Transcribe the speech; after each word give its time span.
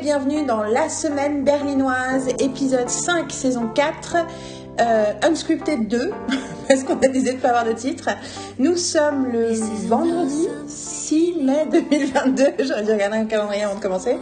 bienvenue 0.00 0.46
dans 0.46 0.62
La 0.62 0.88
Semaine 0.88 1.44
Berlinoise, 1.44 2.28
épisode 2.38 2.88
5, 2.88 3.30
saison 3.30 3.68
4, 3.68 4.16
euh, 4.80 5.12
Unscripted 5.22 5.88
2, 5.88 6.10
parce 6.68 6.84
qu'on 6.84 6.94
a 6.94 7.08
décidé 7.08 7.32
de 7.32 7.36
ne 7.36 7.40
pas 7.42 7.48
avoir 7.48 7.66
de 7.66 7.72
titre. 7.72 8.08
Nous 8.58 8.76
sommes 8.76 9.30
le 9.30 9.52
vendredi 9.88 10.48
6 10.66 11.34
mai 11.42 11.66
2022, 11.70 12.44
j'aurais 12.64 12.84
dû 12.84 12.92
regarder 12.92 13.18
un 13.18 13.26
calendrier 13.26 13.64
avant 13.64 13.74
de 13.74 13.80
commencer. 13.80 14.16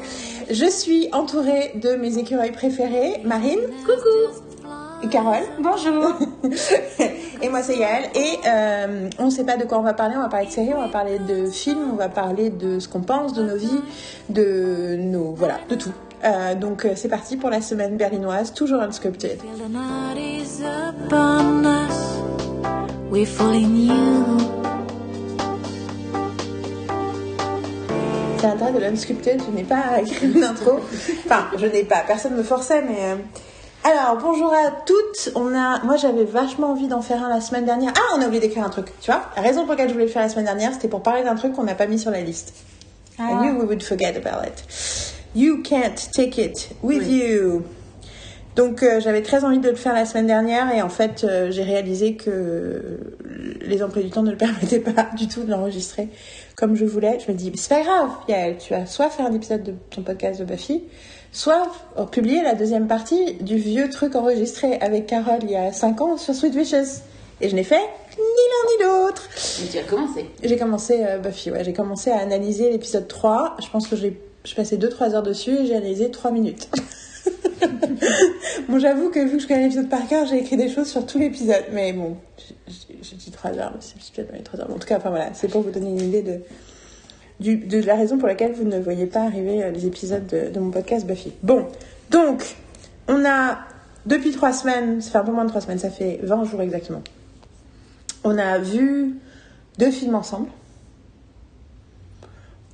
Je 0.51 0.67
suis 0.67 1.09
entourée 1.13 1.73
de 1.77 1.95
mes 1.95 2.19
écureuils 2.19 2.53
préférés, 2.53 3.21
Marine. 3.25 3.61
Coucou 3.87 4.48
Carole. 5.07 5.45
Bonjour 5.61 6.13
Et 7.43 7.49
moi 7.49 7.63
c'est 7.63 7.77
Yael. 7.79 8.11
Et 8.15 8.39
euh, 8.47 9.09
on 9.19 9.27
ne 9.27 9.31
sait 9.31 9.45
pas 9.45 9.57
de 9.57 9.65
quoi 9.65 9.79
on 9.79 9.83
va 9.83 9.95
parler. 9.95 10.17
On 10.17 10.23
va 10.23 10.29
parler 10.29 10.47
de 10.47 10.51
séries, 10.51 10.75
on 10.77 10.81
va 10.83 10.89
parler 10.89 11.19
de 11.19 11.47
films, 11.47 11.91
on 11.93 11.97
va 11.97 12.09
parler 12.09 12.51
de 12.51 12.79
ce 12.79 12.89
qu'on 12.89 13.01
pense, 13.01 13.33
de 13.33 13.43
nos 13.43 13.57
vies, 13.57 13.81
de 14.29 14.97
nos 14.99 15.33
voilà, 15.33 15.59
de 15.71 15.77
tout. 15.77 15.93
Euh, 16.25 16.55
donc 16.57 16.85
euh, 16.85 16.93
c'est 16.97 17.09
parti 17.09 17.37
pour 17.37 17.49
la 17.49 17.63
semaine 17.63 17.97
berlinoise, 17.97 18.53
toujours 18.53 18.81
unscripted. 18.83 19.39
C'est 28.39 28.47
l'intérêt 28.47 28.73
de 28.73 28.79
l'unscripted. 28.79 29.41
Je 29.47 29.57
n'ai 29.57 29.65
pas 29.65 30.01
écrit 30.01 30.31
une 30.33 30.45
intro. 30.45 30.81
Enfin, 31.25 31.47
je 31.57 31.67
n'ai 31.67 31.85
pas. 31.85 32.01
Personne 32.07 32.35
me 32.37 32.43
forçait, 32.43 32.83
mais. 32.83 32.99
euh, 33.01 33.17
Alors, 33.85 34.19
bonjour 34.21 34.53
à 34.53 34.71
toutes. 34.85 35.31
On 35.35 35.55
a, 35.55 35.83
moi, 35.85 35.97
j'avais 35.97 36.25
vachement 36.25 36.73
envie 36.73 36.89
d'en 36.89 37.01
faire 37.01 37.23
un 37.25 37.29
la 37.29 37.41
semaine 37.41 37.65
dernière. 37.65 37.93
Ah, 37.97 38.17
on 38.17 38.23
a 38.23 38.27
oublié 38.27 38.41
d'écrire 38.41 38.65
un 38.65 38.69
truc. 38.71 38.87
Tu 39.01 39.11
vois, 39.11 39.23
la 39.37 39.43
raison 39.43 39.63
pour 39.63 39.71
laquelle 39.71 39.89
je 39.89 39.93
voulais 39.95 40.07
le 40.07 40.11
faire 40.11 40.23
la 40.23 40.29
semaine 40.29 40.45
dernière, 40.45 40.73
c'était 40.73 40.89
pour 40.89 41.03
parler 41.03 41.23
d'un 41.23 41.37
truc 41.37 41.55
qu'on 41.55 41.65
n'a 41.65 41.75
pas 41.75 41.87
mis 41.87 41.99
sur 41.99 42.11
la 42.11 42.21
liste. 42.21 42.55
I 43.19 43.35
knew 43.35 43.59
we 43.59 43.67
would 43.67 43.83
forget 43.83 44.17
about 44.17 44.47
it. 44.47 44.65
You 45.35 45.63
can't 45.63 46.11
take 46.13 46.41
it 46.41 46.71
with 46.83 47.09
you. 47.09 47.65
Donc 48.55 48.83
euh, 48.83 48.99
j'avais 49.01 49.23
très 49.23 49.45
envie 49.45 49.59
de 49.59 49.69
le 49.69 49.77
faire 49.77 49.95
la 49.95 50.05
semaine 50.05 50.27
dernière 50.27 50.75
et 50.75 50.83
en 50.83 50.89
fait 50.89 51.23
euh, 51.23 51.53
j'ai 51.53 51.63
réalisé 51.63 52.17
que 52.17 52.99
les 53.61 53.85
emplois 53.85 54.03
du 54.03 54.11
temps 54.11 54.25
ne 54.25 54.33
le 54.33 54.37
permettaient 54.39 54.81
pas 54.81 55.09
du 55.17 55.29
tout 55.29 55.45
de 55.45 55.51
l'enregistrer 55.51 56.09
comme 56.57 56.75
je 56.75 56.85
voulais. 56.85 57.19
Je 57.25 57.31
me 57.31 57.37
dis, 57.37 57.51
mais 57.53 57.57
c'est 57.57 57.69
pas 57.69 57.83
grave, 57.83 58.11
Yael, 58.29 58.57
tu 58.59 58.75
vas 58.75 58.85
soit 58.87 59.11
faire 59.11 59.27
un 59.27 59.33
épisode 59.33 59.63
de 59.63 59.75
ton 59.91 60.03
podcast 60.03 60.41
de 60.41 60.45
Buffy, 60.45 60.83
soit 61.33 61.71
publier 62.11 62.43
la 62.43 62.55
deuxième 62.55 62.87
partie 62.89 63.35
du 63.35 63.57
vieux 63.57 63.91
truc 63.91 64.15
enregistré 64.17 64.79
avec 64.81 65.07
Carole 65.07 65.41
il 65.43 65.51
y 65.51 65.57
a 65.57 65.73
5 65.73 66.01
ans 66.01 66.17
sur 66.17 66.35
Sweet 66.35 66.55
Wishes. 66.55 67.03
Et 67.41 67.49
je 67.49 67.55
n'ai 67.55 67.63
fait 67.65 67.77
ni 67.77 68.19
l'un 68.19 68.69
ni 68.71 68.85
l'autre. 68.85 69.29
Mais 69.61 69.69
tu 69.69 69.79
as 69.79 69.85
commencé. 69.85 70.27
J'ai 70.43 70.57
commencé 70.57 71.05
euh, 71.05 71.19
Buffy, 71.19 71.53
ouais, 71.53 71.63
j'ai 71.63 71.73
commencé 71.73 72.11
à 72.11 72.19
analyser 72.19 72.71
l'épisode 72.71 73.07
3. 73.07 73.57
Je 73.63 73.69
pense 73.71 73.87
que 73.87 73.95
j'ai 73.97 74.21
je 74.45 74.55
passais 74.55 74.77
2-3 74.77 75.15
heures 75.15 75.23
dessus 75.23 75.51
et 75.51 75.67
j'ai 75.67 75.77
analysé 75.77 76.11
3 76.11 76.31
minutes. 76.31 76.69
bon, 78.69 78.79
j'avoue 78.79 79.11
que 79.11 79.21
vu 79.21 79.37
que 79.37 79.43
je 79.43 79.47
connais 79.47 79.65
l'épisode 79.65 79.89
par 79.89 80.07
cœur, 80.09 80.27
j'ai 80.27 80.39
écrit 80.39 80.57
des 80.57 80.71
choses 80.71 80.89
sur 80.89 81.05
tout 81.07 81.19
l'épisode. 81.19 81.65
Mais 81.73 81.93
bon, 81.93 82.17
j'ai- 82.67 83.17
dit 83.17 83.31
3 83.31 83.53
heures, 83.59 83.75
c'est 83.81 83.95
peut-être 84.15 84.31
pas 84.31 84.37
les 84.37 84.43
3 84.43 84.61
heures. 84.61 84.71
En 84.71 84.79
tout 84.79 84.87
cas, 84.89 84.97
enfin 84.97 85.11
voilà, 85.11 85.31
c'est 85.35 85.49
pour 85.49 85.63
vous 85.63 85.71
donner 85.71 85.91
une 85.91 86.01
idée 86.01 86.23
de, 86.23 86.41
du, 87.41 87.57
de 87.57 87.81
la 87.83 87.95
raison 87.95 88.19
pour 88.19 88.27
laquelle 88.29 88.53
vous 88.53 88.65
ne 88.65 88.79
voyez 88.79 89.07
pas 89.07 89.21
arriver 89.23 89.63
euh, 89.63 89.71
les 89.71 89.87
épisodes 89.87 90.27
de, 90.27 90.51
de 90.51 90.59
mon 90.61 90.71
podcast 90.71 91.07
Buffy. 91.07 91.33
Bon, 91.43 91.67
donc, 92.11 92.57
on 93.09 93.25
a, 93.25 93.59
depuis 94.07 94.33
3 94.33 94.53
semaines, 94.53 95.01
ça 95.01 95.11
fait 95.13 95.19
un 95.19 95.25
peu 95.25 95.33
moins 95.33 95.45
de 95.45 95.51
3 95.51 95.61
semaines, 95.63 95.79
ça 95.79 95.91
fait 95.91 96.21
20 96.23 96.45
jours 96.45 96.63
exactement. 96.63 97.03
On 98.25 98.37
a 98.39 98.59
vu 98.59 99.15
deux 99.79 99.91
films 99.91 100.15
ensemble. 100.17 100.49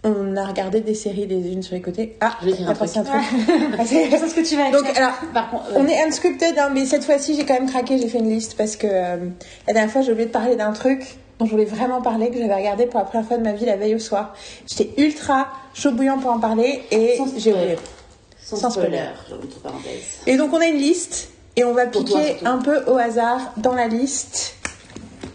On 0.06 0.36
a 0.36 0.44
regardé 0.44 0.80
des 0.82 0.92
séries 0.94 1.26
les 1.26 1.50
unes 1.50 1.62
sur 1.62 1.74
les 1.74 1.80
côtés. 1.80 2.16
Ah, 2.20 2.36
t'as 2.38 2.46
un 2.70 2.74
truc. 2.74 2.96
un 2.96 3.04
truc. 3.04 3.20
Ah, 3.78 3.84
c'est- 3.86 4.10
ce 4.28 4.34
que 4.34 4.46
tu 4.46 4.54
vas 4.56 4.70
Donc, 4.70 4.84
alors, 4.96 5.14
par 5.32 5.50
contre, 5.50 5.64
euh, 5.70 5.76
on 5.78 5.86
est 5.86 6.02
unscripted, 6.06 6.58
hein, 6.58 6.70
mais 6.74 6.84
cette 6.84 7.04
fois-ci, 7.04 7.34
j'ai 7.36 7.46
quand 7.46 7.54
même 7.54 7.68
craqué, 7.70 7.98
j'ai 7.98 8.08
fait 8.08 8.18
une 8.18 8.28
liste 8.28 8.54
parce 8.56 8.76
que 8.76 8.86
euh, 8.86 9.16
la 9.66 9.72
dernière 9.72 9.90
fois, 9.90 10.02
j'ai 10.02 10.12
oublié 10.12 10.26
de 10.26 10.32
parler 10.32 10.56
d'un 10.56 10.72
truc 10.72 11.16
dont 11.38 11.46
je 11.46 11.50
voulais 11.50 11.64
vraiment 11.64 12.00
parler, 12.00 12.30
que 12.30 12.38
j'avais 12.38 12.54
regardé 12.54 12.86
pour 12.86 13.00
la 13.00 13.06
première 13.06 13.26
fois 13.26 13.36
de 13.38 13.42
ma 13.42 13.52
vie 13.52 13.64
la 13.66 13.76
veille 13.76 13.94
au 13.94 13.98
soir. 13.98 14.34
J'étais 14.66 15.02
ultra 15.02 15.48
chaud 15.74 15.92
bouillant 15.92 16.18
pour 16.18 16.30
en 16.30 16.38
parler 16.38 16.82
et 16.90 17.18
j'ai 17.36 17.52
oublié. 17.52 17.76
sans, 18.40 18.56
sans 18.56 18.70
spoiler. 18.70 19.02
Et 20.26 20.36
donc, 20.36 20.52
on 20.52 20.60
a 20.60 20.66
une 20.66 20.78
liste 20.78 21.30
et 21.56 21.64
on 21.64 21.72
va 21.72 21.86
Pour 21.86 22.04
piquer 22.04 22.36
un 22.44 22.58
peu 22.58 22.84
au 22.86 22.96
hasard 22.96 23.52
dans 23.56 23.74
la 23.74 23.88
liste. 23.88 24.56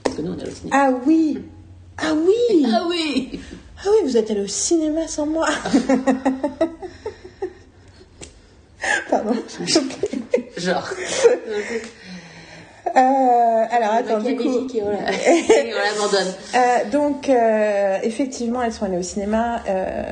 Parce 0.04 0.18
que 0.18 0.22
nous, 0.22 0.34
on 0.34 0.38
est 0.38 0.48
au 0.48 0.52
cinéma. 0.52 0.76
Ah 0.78 0.92
oui 1.06 1.44
Ah 1.98 2.14
oui 2.14 2.66
Ah 2.72 2.86
oui 2.90 3.40
Ah 3.84 3.88
oui, 3.92 3.98
vous 4.04 4.18
êtes 4.18 4.30
allé 4.32 4.42
au 4.42 4.48
cinéma 4.48 5.08
sans 5.08 5.26
moi 5.26 5.48
Pardon. 9.10 9.34
Genre. 10.58 10.90
Euh, 12.96 13.66
alors, 13.72 13.94
attends, 13.94 14.20
du 14.20 14.36
coup... 14.36 14.68
et 14.74 14.82
on 14.84 14.90
l'abandonne. 14.92 16.34
Euh, 16.56 16.90
donc, 16.92 17.30
euh, 17.30 17.98
effectivement, 18.04 18.62
elles 18.64 18.74
sont 18.74 18.86
allées 18.86 18.98
au 18.98 19.02
cinéma. 19.04 19.62
Euh, 19.68 20.04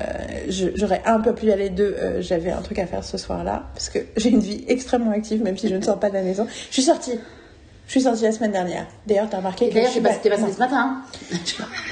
J'aurais 0.49 1.01
un 1.05 1.19
peu 1.19 1.33
pu 1.33 1.47
y 1.47 1.51
aller 1.51 1.69
deux. 1.69 1.95
euh, 1.99 2.21
J'avais 2.21 2.51
un 2.51 2.61
truc 2.61 2.79
à 2.79 2.85
faire 2.87 3.03
ce 3.03 3.17
soir-là. 3.17 3.63
Parce 3.73 3.89
que 3.89 3.99
j'ai 4.15 4.29
une 4.29 4.39
vie 4.39 4.63
extrêmement 4.67 5.11
active, 5.11 5.41
même 5.43 5.57
si 5.57 5.67
je 5.69 5.75
ne 5.75 5.81
sors 5.81 5.99
pas 5.99 6.09
de 6.09 6.15
la 6.15 6.21
maison. 6.21 6.47
Je 6.69 6.73
suis 6.73 6.83
sortie. 6.83 7.19
Je 7.87 7.91
suis 7.93 8.01
sortie 8.01 8.23
la 8.23 8.33
semaine 8.33 8.51
dernière. 8.51 8.85
D'ailleurs, 9.05 9.29
t'as 9.29 9.37
remarqué 9.37 9.69
que 9.69 9.73
d'ailleurs, 9.73 9.87
je 9.87 9.93
suis 9.93 10.01
t'es 10.03 10.09
passé, 10.09 10.19
t'es 10.21 10.29
passé 10.29 10.41
non. 10.41 10.51
ce 10.53 10.59
matin. 10.59 10.77
hein. 10.77 11.01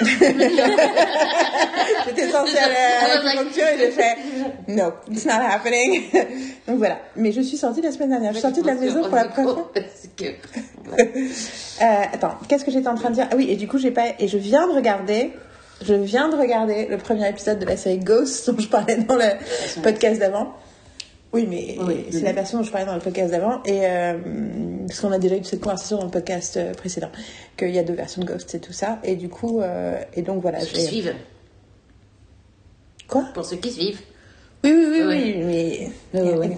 J'étais 2.06 2.30
censée 2.30 2.58
aller 2.58 2.76
à 2.76 3.08
l'acupuncture 3.24 3.68
et 3.68 3.78
j'ai 3.78 3.92
fait 3.92 4.18
No, 4.68 4.92
it's 5.10 5.26
not 5.26 5.32
happening. 5.34 6.04
Donc 6.68 6.78
voilà. 6.78 7.00
Mais 7.16 7.32
je 7.32 7.40
suis 7.42 7.56
sortie 7.58 7.82
la 7.82 7.92
semaine 7.94 8.10
dernière. 8.10 8.32
Je 8.34 8.40
suis 8.40 8.42
sortie 8.42 8.62
de 8.62 8.68
la 8.68 8.74
maison 8.76 9.04
pour 9.04 9.16
la 9.16 9.26
première 9.26 9.54
fois. 9.54 9.72
Euh, 11.82 11.86
attends, 12.14 12.36
qu'est-ce 12.48 12.64
que 12.64 12.72
j'étais 12.72 12.88
en 12.88 12.96
train 12.96 13.10
de 13.10 13.16
dire? 13.16 13.28
Ah 13.32 13.36
oui, 13.36 13.48
et 13.50 13.56
du 13.56 13.68
coup, 13.68 13.78
j'ai 13.80 13.92
pas. 13.92 14.04
Et 14.20 14.28
je 14.28 14.38
viens 14.38 14.68
de 14.68 14.74
regarder. 14.74 15.34
Je 15.82 15.94
viens 15.94 16.30
de 16.30 16.38
regarder 16.38 16.86
le 16.88 16.98
premier 16.98 17.28
épisode 17.28 17.60
de 17.60 17.66
la 17.66 17.76
série 17.76 17.98
Ghost 17.98 18.50
dont 18.50 18.58
je 18.62 18.68
parlais 18.68 18.96
dans 18.98 19.16
le 19.16 19.82
podcast 19.82 20.20
d'avant. 20.20 20.54
Oui, 21.36 21.46
mais 21.50 21.76
Oui, 21.82 22.06
c'est 22.12 22.18
oui. 22.18 22.24
la 22.24 22.32
version 22.32 22.58
dont 22.60 22.64
je 22.64 22.72
parlais 22.72 22.86
dans 22.86 22.94
le 22.96 23.02
podcast 23.02 23.30
d'avant. 23.30 23.62
Et 23.66 23.82
euh, 23.86 24.14
parce 24.88 25.02
qu'on 25.02 25.12
a 25.12 25.20
déjà 25.20 25.36
eu 25.36 25.44
cette 25.44 25.60
conversation 25.60 25.98
dans 25.98 26.06
le 26.06 26.10
podcast 26.12 26.56
euh, 26.56 26.74
précédent, 26.74 27.10
qu'il 27.58 27.72
y 27.76 27.78
a 27.80 27.84
deux 27.84 27.94
versions 27.94 28.22
de 28.22 28.26
Ghost 28.28 28.56
et 28.56 28.60
tout 28.60 28.72
ça. 28.72 29.00
Et 29.04 29.16
du 29.18 29.28
coup, 29.28 29.60
euh, 29.60 30.00
et 30.14 30.22
donc 30.22 30.42
voilà. 30.42 30.60
Pour 30.60 30.68
ceux 30.68 30.78
qui 30.78 30.86
suivent. 30.86 31.14
Quoi? 33.10 33.26
Pour 33.34 33.44
ceux 33.46 33.58
qui 33.58 33.72
suivent. 33.72 34.00
Oui, 34.64 34.72
oui, 34.74 35.02
oui, 35.04 35.04
Oui. 35.06 35.90
mais. 36.14 36.58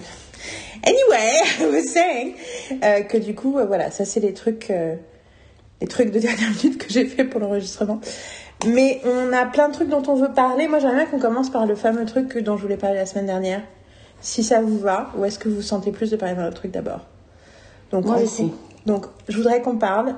Anyway, 0.86 1.32
I 1.60 1.64
was 1.66 1.82
saying 1.92 2.34
euh, 2.84 3.00
que 3.02 3.18
du 3.18 3.34
coup, 3.34 3.58
voilà, 3.66 3.90
ça 3.90 4.04
c'est 4.04 4.20
les 4.20 4.32
trucs, 4.32 4.68
les 5.80 5.86
trucs 5.88 6.12
de 6.12 6.18
dernière 6.20 6.50
minute 6.50 6.78
que 6.78 6.88
j'ai 6.88 7.04
fait 7.04 7.24
pour 7.24 7.40
l'enregistrement. 7.40 8.00
Mais 8.66 9.00
on 9.04 9.32
a 9.32 9.44
plein 9.46 9.68
de 9.68 9.74
trucs 9.74 9.88
dont 9.88 10.04
on 10.06 10.14
veut 10.14 10.32
parler. 10.32 10.68
Moi, 10.68 10.78
j'aimerais 10.78 10.94
bien 10.96 11.06
qu'on 11.06 11.18
commence 11.18 11.50
par 11.50 11.66
le 11.66 11.74
fameux 11.74 12.04
truc 12.06 12.38
dont 12.38 12.56
je 12.56 12.62
voulais 12.62 12.76
parler 12.76 12.96
la 12.96 13.06
semaine 13.06 13.26
dernière. 13.26 13.62
Si 14.20 14.42
ça 14.42 14.60
vous 14.60 14.78
va, 14.78 15.10
ou 15.16 15.24
est-ce 15.24 15.38
que 15.38 15.48
vous 15.48 15.62
sentez 15.62 15.92
plus 15.92 16.10
de 16.10 16.16
parler 16.16 16.34
d'un 16.34 16.46
autre 16.48 16.56
truc 16.56 16.70
d'abord? 16.72 17.06
Donc, 17.92 18.04
Moi 18.04 18.16
gros- 18.22 18.50
Donc, 18.86 19.06
je 19.28 19.36
voudrais 19.36 19.62
qu'on 19.62 19.76
parle 19.76 20.14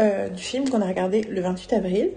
euh, 0.00 0.28
du 0.28 0.42
film 0.42 0.68
qu'on 0.70 0.80
a 0.80 0.86
regardé 0.86 1.22
le 1.22 1.40
28 1.40 1.72
avril 1.72 2.10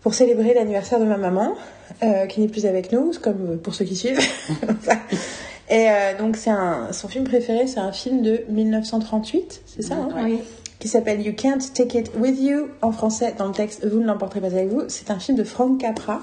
pour 0.00 0.14
célébrer 0.14 0.54
l'anniversaire 0.54 1.00
de 1.00 1.04
ma 1.04 1.16
maman, 1.16 1.54
euh, 2.02 2.26
qui 2.26 2.40
n'est 2.40 2.48
plus 2.48 2.66
avec 2.66 2.92
nous, 2.92 3.12
comme 3.22 3.52
euh, 3.52 3.56
pour 3.56 3.74
ceux 3.74 3.84
qui 3.84 3.96
suivent. 3.96 4.18
Et 5.70 5.90
euh, 5.90 6.16
donc, 6.18 6.36
c'est 6.36 6.50
un, 6.50 6.92
son 6.92 7.08
film 7.08 7.24
préféré, 7.24 7.66
c'est 7.66 7.80
un 7.80 7.92
film 7.92 8.22
de 8.22 8.42
1938, 8.48 9.62
c'est 9.66 9.82
ça 9.82 9.94
hein? 9.96 10.08
Oui. 10.24 10.40
Qui 10.78 10.88
s'appelle 10.88 11.20
You 11.20 11.34
Can't 11.36 11.58
Take 11.74 11.98
It 11.98 12.12
With 12.16 12.38
You, 12.40 12.68
en 12.82 12.92
français, 12.92 13.34
dans 13.36 13.48
le 13.48 13.52
texte 13.52 13.84
Vous 13.86 13.98
ne 14.00 14.06
l'emporterez 14.06 14.40
pas 14.40 14.46
avec 14.46 14.68
vous. 14.68 14.82
C'est 14.88 15.10
un 15.10 15.18
film 15.18 15.36
de 15.36 15.42
Frank 15.44 15.78
Capra, 15.80 16.20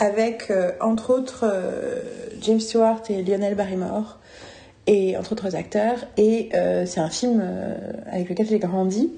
avec 0.00 0.50
euh, 0.50 0.72
entre 0.80 1.12
autres 1.12 1.44
euh, 1.44 2.00
James 2.40 2.58
Stewart 2.58 3.02
et 3.10 3.22
Lionel 3.22 3.54
Barrymore, 3.54 4.18
et 4.86 5.16
entre 5.16 5.32
autres 5.32 5.54
acteurs. 5.54 5.98
Et 6.16 6.48
euh, 6.54 6.86
c'est 6.86 7.00
un 7.00 7.10
film 7.10 7.44
avec 8.10 8.28
lequel 8.30 8.48
j'ai 8.48 8.58
grandi 8.58 9.10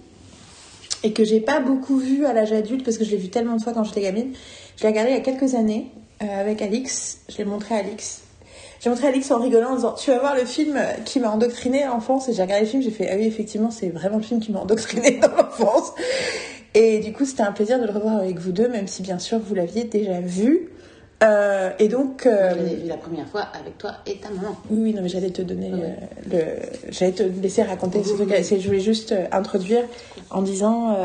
et 1.05 1.13
que 1.13 1.25
j'ai 1.25 1.41
pas 1.41 1.61
beaucoup 1.61 1.97
vu 1.97 2.27
à 2.27 2.33
l'âge 2.33 2.53
adulte 2.53 2.85
parce 2.85 2.99
que 2.99 3.05
je 3.05 3.11
l'ai 3.11 3.17
vu 3.17 3.29
tellement 3.29 3.57
de 3.57 3.63
fois 3.63 3.73
quand 3.73 3.85
j'étais 3.85 4.03
gamine. 4.03 4.33
Je 4.77 4.83
l'ai 4.83 4.89
regardé 4.91 5.13
il 5.13 5.17
y 5.17 5.19
a 5.19 5.23
quelques 5.23 5.55
années 5.55 5.87
avec 6.21 6.61
Alix. 6.61 7.21
Je 7.29 7.39
l'ai 7.39 7.45
montré 7.45 7.77
à 7.77 7.79
Alix. 7.79 8.23
J'ai 8.81 8.91
montré 8.91 9.07
à 9.07 9.11
Alix 9.11 9.31
en 9.31 9.39
rigolant 9.39 9.71
en 9.71 9.77
disant 9.77 9.93
Tu 9.93 10.11
vas 10.11 10.19
voir 10.19 10.35
le 10.35 10.45
film 10.45 10.79
qui 11.05 11.21
m'a 11.21 11.31
endoctriné 11.31 11.85
à 11.85 11.89
l'enfance. 11.89 12.29
Et 12.29 12.35
j'ai 12.35 12.43
regardé 12.43 12.65
le 12.65 12.71
film, 12.71 12.83
j'ai 12.83 12.91
fait 12.91 13.09
Ah 13.09 13.15
oui, 13.17 13.25
effectivement, 13.25 13.71
c'est 13.71 13.89
vraiment 13.89 14.17
le 14.17 14.25
film 14.25 14.41
qui 14.41 14.51
m'a 14.51 14.61
endoctriné 14.61 15.21
dans 15.23 15.35
l'enfance. 15.35 15.93
Et 16.75 17.01
du 17.01 17.13
coup, 17.13 17.25
c'était 17.27 17.43
un 17.43 17.53
plaisir 17.53 17.79
de 17.81 17.87
le 17.87 17.93
revoir 17.93 18.17
avec 18.17 18.39
vous 18.39 18.53
deux, 18.53 18.69
même 18.69 18.87
si 18.87 19.03
bien 19.03 19.19
sûr 19.19 19.39
vous 19.39 19.55
l'aviez 19.55 19.85
déjà 19.85 20.21
vu. 20.21 20.71
Euh, 21.23 21.71
et 21.79 21.89
donc. 21.89 22.27
euh, 22.27 22.51
Je 22.59 22.65
l'ai 22.65 22.77
vu 22.83 22.89
la 22.89 22.97
première 22.97 23.29
fois 23.29 23.43
avec 23.59 23.79
toi 23.79 23.93
et 24.07 24.17
ta 24.17 24.29
maman. 24.31 24.57
oui, 24.71 24.79
oui, 24.83 24.95
non, 24.95 25.03
mais 25.03 25.09
j'allais 25.09 25.31
te 25.31 25.43
donner 25.43 25.71
euh, 25.73 25.89
le. 26.31 26.91
J'allais 26.93 27.13
te 27.13 27.23
laisser 27.23 27.63
raconter 27.63 28.03
ce 28.03 28.15
truc. 28.15 28.31
Je 28.35 28.67
voulais 28.67 28.81
juste 28.81 29.13
euh, 29.13 29.27
introduire 29.33 29.85
en 30.31 30.43
disant. 30.43 30.97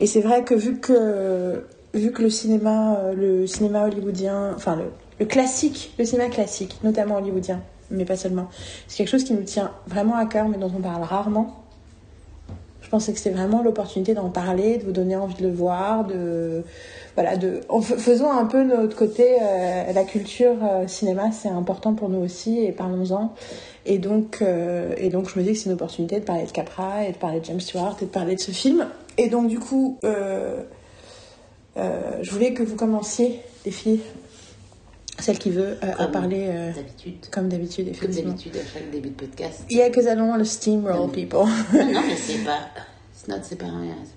Et 0.00 0.06
c'est 0.06 0.20
vrai 0.20 0.44
que 0.44 0.54
vu 0.54 0.78
que 0.78 1.64
vu 1.94 2.10
que 2.12 2.22
le 2.22 2.30
cinéma, 2.30 2.98
le 3.14 3.46
cinéma 3.46 3.84
hollywoodien, 3.86 4.52
enfin 4.54 4.76
le 4.76 4.84
le 5.20 5.26
classique, 5.26 5.92
le 5.98 6.04
cinéma 6.04 6.28
classique, 6.30 6.78
notamment 6.82 7.16
hollywoodien, 7.16 7.60
mais 7.90 8.04
pas 8.04 8.16
seulement. 8.16 8.48
C'est 8.88 8.96
quelque 8.98 9.08
chose 9.10 9.24
qui 9.24 9.34
nous 9.34 9.42
tient 9.44 9.70
vraiment 9.86 10.16
à 10.16 10.26
cœur, 10.26 10.48
mais 10.48 10.58
dont 10.58 10.70
on 10.76 10.80
parle 10.80 11.02
rarement. 11.04 11.61
Je 12.92 12.96
pensais 12.98 13.12
que 13.14 13.18
c'était 13.20 13.34
vraiment 13.34 13.62
l'opportunité 13.62 14.12
d'en 14.12 14.28
parler, 14.28 14.76
de 14.76 14.84
vous 14.84 14.92
donner 14.92 15.16
envie 15.16 15.32
de 15.36 15.44
le 15.44 15.50
voir, 15.50 16.04
de 16.04 16.62
voilà, 17.14 17.38
de 17.38 17.60
en 17.70 17.80
faisons 17.80 18.30
un 18.30 18.44
peu 18.44 18.64
notre 18.64 18.94
côté 18.94 19.38
euh, 19.40 19.94
la 19.94 20.04
culture 20.04 20.56
euh, 20.62 20.86
cinéma, 20.86 21.32
c'est 21.32 21.48
important 21.48 21.94
pour 21.94 22.10
nous 22.10 22.18
aussi 22.18 22.62
et 22.62 22.70
parlons-en. 22.70 23.32
Et 23.86 23.96
donc 23.96 24.42
euh, 24.42 24.94
et 24.98 25.08
donc 25.08 25.30
je 25.30 25.38
me 25.38 25.42
dis 25.42 25.52
que 25.52 25.58
c'est 25.58 25.70
une 25.70 25.72
opportunité 25.72 26.20
de 26.20 26.24
parler 26.26 26.44
de 26.44 26.50
Capra 26.50 27.06
et 27.06 27.12
de 27.12 27.16
parler 27.16 27.40
de 27.40 27.46
James 27.46 27.60
Stewart 27.60 27.96
et 28.02 28.04
de 28.04 28.10
parler 28.10 28.34
de 28.34 28.40
ce 28.40 28.50
film. 28.50 28.86
Et 29.16 29.30
donc 29.30 29.48
du 29.48 29.58
coup, 29.58 29.98
je 30.02 30.60
voulais 32.30 32.52
que 32.52 32.62
vous 32.62 32.76
commenciez, 32.76 33.40
les 33.64 33.72
filles, 33.72 34.00
celle 35.22 35.38
qui 35.38 35.50
veut, 35.50 35.76
euh, 35.82 35.92
Comme 35.96 36.10
parler 36.10 36.46
euh, 36.48 36.72
D'habitude. 36.72 37.14
comme 37.30 37.48
d'habitude, 37.48 37.98
Comme 38.00 38.10
d'habitude 38.10 38.56
à 38.56 38.72
chaque 38.74 38.90
début 38.90 39.08
de 39.10 39.14
podcast. 39.14 39.62
Yeah, 39.70 39.88
because 39.88 40.04
I 40.04 40.16
don't 40.16 40.28
want 40.28 40.38
to 40.38 40.44
steamroll 40.44 41.10
people. 41.10 41.40
Non, 41.72 41.84
non, 41.92 42.00
mais 42.06 42.16
c'est 42.16 42.44
pas. 42.44 42.60
C'est 43.14 43.28
pas, 43.28 43.38
c'est 43.42 43.56
pas 43.58 43.66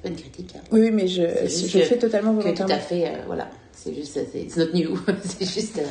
une 0.10 0.16
critique. 0.16 0.54
hein. 0.58 0.62
oui, 0.72 0.82
oui, 0.86 0.92
mais 0.92 1.08
je, 1.08 1.22
je 1.22 1.72
que- 1.80 1.86
fais 1.86 1.98
totalement 1.98 2.32
Que 2.34 2.38
tout 2.40 2.44
volontairement. 2.44 2.74
à 2.74 2.80
fait, 2.80 3.06
euh, 3.08 3.12
voilà. 3.28 3.48
C'est 3.72 3.94
juste, 3.94 4.18
c'est 4.32 4.40
it's 4.42 4.58
not 4.58 4.72
new. 4.74 4.98
c'est 5.24 5.46
juste. 5.46 5.78
euh, 5.78 5.84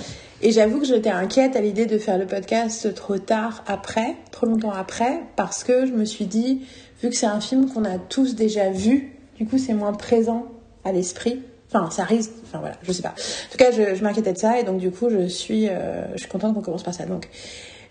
Et 0.42 0.50
j'avoue 0.50 0.80
que 0.80 0.86
j'étais 0.86 1.10
inquiète 1.10 1.54
à 1.54 1.60
l'idée 1.60 1.86
de 1.86 1.96
faire 1.98 2.18
le 2.18 2.26
podcast 2.26 2.92
trop 2.94 3.18
tard 3.18 3.62
après, 3.68 4.16
trop 4.32 4.46
longtemps 4.46 4.72
après, 4.72 5.20
parce 5.36 5.62
que 5.62 5.86
je 5.86 5.92
me 5.92 6.04
suis 6.04 6.24
dit, 6.26 6.62
vu 7.02 7.08
que 7.10 7.14
c'est 7.14 7.26
un 7.26 7.40
film 7.40 7.70
qu'on 7.70 7.84
a 7.84 7.98
tous 7.98 8.34
déjà 8.34 8.70
vu, 8.70 9.12
du 9.38 9.46
coup 9.46 9.58
c'est 9.58 9.74
moins 9.74 9.92
présent 9.92 10.46
à 10.82 10.90
l'esprit. 10.90 11.40
Enfin, 11.74 11.90
ça 11.90 12.04
risque. 12.04 12.30
Enfin 12.44 12.58
voilà, 12.58 12.76
je 12.82 12.92
sais 12.92 13.02
pas. 13.02 13.10
En 13.10 13.52
tout 13.52 13.58
cas, 13.58 13.70
je, 13.72 13.94
je 13.94 14.02
m'inquiétais 14.02 14.32
de 14.32 14.38
ça 14.38 14.60
et 14.60 14.64
donc 14.64 14.78
du 14.78 14.90
coup, 14.90 15.10
je 15.10 15.26
suis, 15.26 15.68
euh, 15.68 16.04
je 16.14 16.20
suis 16.20 16.28
contente 16.28 16.54
qu'on 16.54 16.62
commence 16.62 16.82
par 16.82 16.94
ça. 16.94 17.04
Donc, 17.04 17.28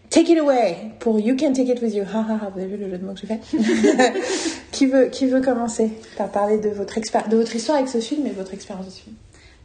take 0.09 0.31
it 0.31 0.39
away 0.39 0.77
pour 0.99 1.19
You 1.19 1.35
Can 1.37 1.53
Take 1.53 1.71
It 1.71 1.81
With 1.81 1.93
You. 1.93 2.03
Ha 2.03 2.25
ha 2.29 2.39
ha, 2.41 2.49
vous 2.53 2.59
avez 2.59 2.69
vu 2.69 2.77
le 2.77 2.89
jeu 2.89 2.97
de 2.97 3.05
mots 3.05 3.13
que 3.13 3.19
j'ai 3.19 3.27
fait? 3.27 3.41
Qui 4.71 4.87
veut, 4.87 5.05
qui 5.05 5.27
veut 5.27 5.41
commencer 5.41 5.91
par 6.17 6.31
parler 6.31 6.57
de 6.57 6.69
votre 6.69 6.99
de 7.29 7.37
votre 7.37 7.55
histoire 7.55 7.77
avec 7.77 7.89
ce 7.89 7.99
film 7.99 8.25
et 8.25 8.31
votre 8.31 8.55
expérience 8.55 8.87
de 8.87 8.91
ce 8.91 9.01
film? 9.01 9.15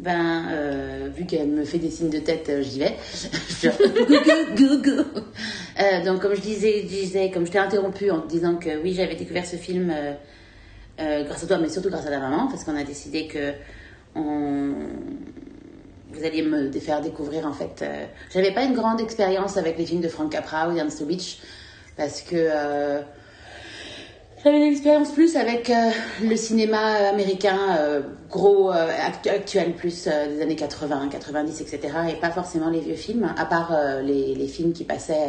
Ben, 0.00 0.46
euh, 0.52 1.08
vu 1.12 1.26
qu'elle 1.26 1.48
me 1.48 1.64
fait 1.64 1.78
des 1.78 1.90
signes 1.90 2.10
de 2.10 2.18
tête, 2.18 2.48
euh, 2.50 2.62
j'y 2.62 2.78
vais. 2.78 2.94
Je 3.62 3.68
fais, 3.68 3.88
go, 3.88 4.14
go, 4.56 4.82
go. 4.84 5.20
Euh, 5.80 6.04
donc, 6.04 6.20
comme 6.22 6.36
je 6.36 6.40
disais, 6.40 6.82
je 6.82 6.86
disais, 6.86 7.30
comme 7.30 7.44
je 7.44 7.50
t'ai 7.50 7.58
interrompu 7.58 8.10
en 8.10 8.20
te 8.20 8.28
disant 8.28 8.56
que 8.56 8.80
oui, 8.80 8.94
j'avais 8.94 9.16
découvert 9.16 9.44
ce 9.44 9.56
film 9.56 9.92
euh, 11.00 11.24
grâce 11.24 11.42
à 11.42 11.46
toi, 11.48 11.58
mais 11.58 11.68
surtout 11.68 11.88
grâce 11.88 12.06
à 12.06 12.10
ta 12.10 12.20
maman, 12.20 12.46
parce 12.46 12.62
qu'on 12.62 12.76
a 12.76 12.84
décidé 12.84 13.26
que 13.26 13.52
vous 14.14 14.24
alliez 16.24 16.42
me 16.42 16.70
faire 16.72 17.00
découvrir 17.00 17.46
en 17.46 17.52
fait. 17.52 17.82
euh, 17.82 18.04
J'avais 18.32 18.52
pas 18.52 18.64
une 18.64 18.74
grande 18.74 19.00
expérience 19.00 19.56
avec 19.56 19.78
les 19.78 19.86
films 19.86 20.00
de 20.00 20.08
Frank 20.08 20.30
Capra 20.32 20.68
ou 20.68 20.76
Ernst 20.76 21.00
Lubitsch, 21.00 21.38
parce 21.96 22.22
que 22.22 22.34
euh, 22.36 23.00
j'avais 24.42 24.56
une 24.58 24.72
expérience 24.72 25.10
plus 25.12 25.36
avec 25.36 25.70
euh, 25.70 25.90
le 26.22 26.36
cinéma 26.36 27.08
américain, 27.08 28.02
gros, 28.30 28.70
actu- 28.70 29.28
actuel, 29.30 29.74
plus 29.74 30.04
des 30.04 30.42
années 30.42 30.56
80, 30.56 31.08
90, 31.08 31.60
etc. 31.60 31.80
Et 32.10 32.14
pas 32.20 32.30
forcément 32.30 32.70
les 32.70 32.80
vieux 32.80 32.94
films, 32.94 33.32
à 33.36 33.44
part 33.46 33.72
les, 34.02 34.34
les 34.34 34.48
films 34.48 34.72
qui 34.72 34.84
passaient 34.84 35.28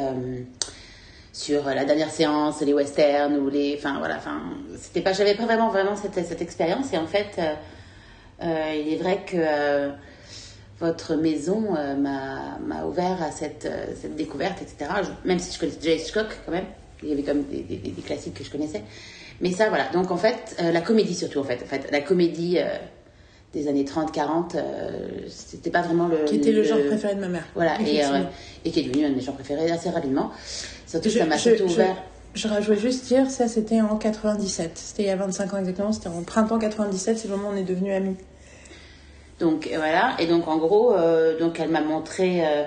sur 1.33 1.65
la 1.65 1.85
dernière 1.85 2.11
séance, 2.11 2.61
les 2.61 2.73
westerns 2.73 3.35
ou 3.37 3.49
les. 3.49 3.75
Enfin 3.77 3.97
voilà, 3.99 4.15
enfin, 4.17 4.41
c'était 4.77 5.01
pas. 5.01 5.13
J'avais 5.13 5.35
pas 5.35 5.45
vraiment, 5.45 5.69
vraiment 5.69 5.95
cette, 5.95 6.23
cette 6.25 6.41
expérience. 6.41 6.91
Et 6.93 6.97
en 6.97 7.07
fait, 7.07 7.39
euh, 8.43 8.75
il 8.85 8.93
est 8.93 8.97
vrai 8.97 9.23
que. 9.25 9.35
euh, 9.37 9.89
votre 10.81 11.15
maison 11.15 11.75
euh, 11.75 11.93
m'a 11.97 12.85
ouvert 12.85 13.21
à 13.21 13.31
cette, 13.31 13.65
euh, 13.65 13.87
cette 14.01 14.15
découverte, 14.15 14.61
etc. 14.61 14.89
Je- 15.03 15.27
même 15.27 15.37
si 15.37 15.53
je 15.53 15.59
connaissais 15.59 15.77
déjà 15.81 15.93
Hitchcock 15.93 16.27
quand 16.45 16.53
même, 16.53 16.63
il 17.03 17.09
y 17.09 17.11
avait 17.11 17.21
quand 17.23 17.33
même 17.33 17.43
des, 17.51 17.63
des- 17.63 17.75
des 17.89 18.01
classiques 18.01 18.33
que 18.35 18.45
je 18.45 18.49
connaissais. 18.49 18.83
Mais 19.41 19.51
ça, 19.51 19.67
voilà. 19.67 19.89
Donc 19.91 20.09
en 20.09 20.15
fait, 20.15 20.55
la 20.57 20.79
comédie 20.79 21.15
surtout, 21.15 21.39
en 21.39 21.43
fait. 21.43 21.61
En 21.61 21.65
fait 21.65 21.91
la 21.91 21.99
comédie 21.99 22.59
des 23.53 23.67
années 23.67 23.83
30-40, 23.83 24.55
euh, 24.55 25.09
c'était 25.27 25.69
pas 25.69 25.81
vraiment 25.81 26.07
le. 26.07 26.23
Qui 26.23 26.35
était 26.35 26.53
le 26.53 26.63
genre 26.63 26.79
préféré 26.87 27.15
de 27.15 27.19
ma 27.19 27.27
mère. 27.27 27.45
Voilà, 27.55 27.73
et, 27.81 27.99
qui 28.71 28.79
est 28.79 28.83
devenu 28.83 29.05
un 29.05 29.09
de 29.09 29.15
mes 29.15 29.21
genres 29.21 29.35
préférés 29.35 29.69
assez 29.69 29.89
rapidement. 29.89 30.31
Surtout 30.87 31.09
que 31.09 31.13
Je- 31.13 31.19
ça 31.19 31.25
m'a 31.25 31.37
surtout 31.37 31.63
ouvert. 31.73 31.95
Je, 31.97 32.08
je 32.33 32.47
voulais 32.47 32.79
juste 32.79 33.05
dire, 33.05 33.29
ça 33.29 33.47
c'était 33.47 33.81
en 33.81 33.95
97. 33.97 34.71
C'était 34.77 35.03
il 35.03 35.07
y 35.07 35.11
a 35.11 35.15
25 35.15 35.53
ans 35.53 35.57
exactement, 35.57 35.91
c'était 35.91 36.09
en 36.09 36.23
printemps 36.23 36.59
97, 36.59 37.17
c'est 37.17 37.27
le 37.27 37.35
moment 37.35 37.49
où 37.49 37.53
on 37.53 37.55
est 37.55 37.63
devenus 37.63 37.93
amis. 37.93 38.15
Donc 39.39 39.69
voilà, 39.73 40.15
et 40.19 40.27
donc 40.27 40.47
en 40.47 40.57
gros, 40.57 40.93
euh, 40.93 41.39
donc 41.39 41.59
elle 41.59 41.69
m'a 41.69 41.81
montré 41.81 42.45
euh, 42.45 42.63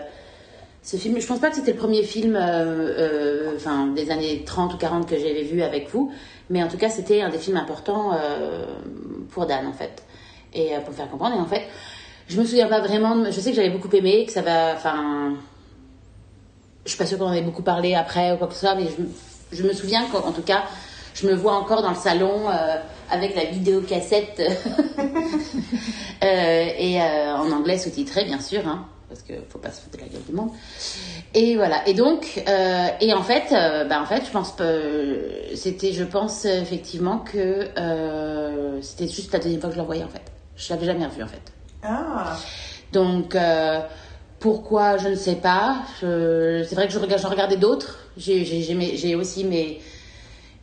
ce 0.83 0.97
film. 0.97 1.21
Je 1.21 1.27
pense 1.27 1.39
pas 1.39 1.51
que 1.51 1.57
c'était 1.57 1.73
le 1.73 1.79
premier 1.79 2.03
film, 2.03 2.37
euh, 2.37 3.55
enfin 3.55 3.89
des 3.89 4.11
années 4.11 4.43
30 4.45 4.75
ou 4.75 4.77
40 4.79 5.09
que 5.09 5.17
j'avais 5.17 5.43
vu 5.43 5.63
avec 5.63 5.91
vous, 5.91 6.11
mais 6.49 6.63
en 6.63 6.69
tout 6.69 6.79
cas 6.79 6.89
c'était 6.89 7.21
un 7.21 7.29
des 7.29 7.39
films 7.39 7.59
importants 7.59 8.13
pour 9.31 9.47
Dan 9.47 9.67
en 9.67 9.73
fait, 9.73 10.03
et 10.55 10.71
pour 10.85 10.95
faire 10.95 11.11
comprendre. 11.11 11.37
Et 11.37 11.41
en 11.41 11.47
fait, 11.47 11.63
je 12.29 12.41
me 12.41 12.45
souviens 12.45 12.69
pas 12.69 12.81
vraiment. 12.81 13.25
Je 13.27 13.39
sais 13.39 13.51
que 13.51 13.57
j'avais 13.57 13.71
beaucoup 13.71 13.95
aimé, 13.95 14.25
que 14.25 14.33
ça 14.33 14.43
va, 14.43 14.73
enfin, 14.75 15.35
je 16.85 16.91
suis 16.91 16.99
pas 16.99 17.07
sûre 17.07 17.19
qu'on 17.19 17.27
en 17.27 17.33
ait 17.35 17.43
beaucoup 17.43 17.63
parlé 17.63 17.95
après 17.95 18.33
ou 18.33 18.39
quoi 18.39 18.47
que 18.47 18.55
ce 18.55 18.61
soit, 18.61 18.75
mais 18.75 18.87
je, 18.87 19.03
je 19.53 19.63
me 19.63 19.73
souviens 19.73 20.07
qu'en 20.07 20.27
en 20.27 20.33
tout 20.33 20.43
cas, 20.43 20.65
je 21.15 21.27
me 21.27 21.35
vois 21.35 21.55
encore 21.55 21.83
dans 21.83 21.91
le 21.91 21.97
salon 21.97 22.49
euh, 22.49 22.77
avec 23.11 23.35
la 23.37 23.45
vidéocassette 23.45 24.41
euh, 24.41 25.05
et 26.79 27.01
euh, 27.01 27.37
en 27.37 27.51
anglais 27.53 27.79
sous-titré, 27.79 28.25
bien 28.25 28.41
sûr, 28.41 28.67
hein, 28.67 28.87
parce 29.09 29.23
qu'il 29.23 29.41
faut 29.49 29.59
pas 29.59 29.71
se 29.71 29.83
foutre 29.83 29.99
de 29.99 30.03
la 30.03 30.09
gueule 30.09 30.23
du 30.27 30.33
monde. 30.33 30.51
Et 31.35 31.57
voilà. 31.57 31.87
Et 31.87 31.95
donc, 31.95 32.43
euh, 32.49 32.89
et 33.01 33.13
en 33.13 33.23
fait, 33.23 33.53
euh, 33.53 33.85
bah, 33.85 34.01
en 34.01 34.07
fait, 34.07 34.25
je 34.25 34.31
pense 34.31 34.55
c'était, 35.55 35.93
je 35.93 36.05
pense 36.05 36.45
euh, 36.47 36.61
effectivement 36.61 37.19
que 37.19 37.69
euh, 37.79 38.81
c'était 38.81 39.09
juste 39.09 39.33
la 39.33 39.39
deuxième 39.39 39.61
fois 39.61 39.69
que 39.69 39.77
je 39.77 39.81
le 39.81 39.87
voyais 39.87 40.05
en 40.05 40.09
fait. 40.09 40.23
Je 40.57 40.73
l'avais 40.73 40.87
jamais 40.87 41.07
revu 41.07 41.23
en 41.23 41.29
fait. 41.29 41.53
Ah 41.83 42.37
Donc, 42.93 43.35
euh, 43.35 43.81
pourquoi, 44.43 44.97
je 44.99 45.09
ne 45.09 45.15
sais 45.15 45.37
pas. 45.37 45.77
Je- 46.01 46.65
C'est 46.69 46.75
vrai 46.75 46.89
que 46.89 46.93
je 46.93 46.99
j'en 47.19 47.29
regardais 47.29 47.57
d'autres. 47.57 48.01
J'ai 48.17 49.15
aussi 49.15 49.45
mes, 49.45 49.81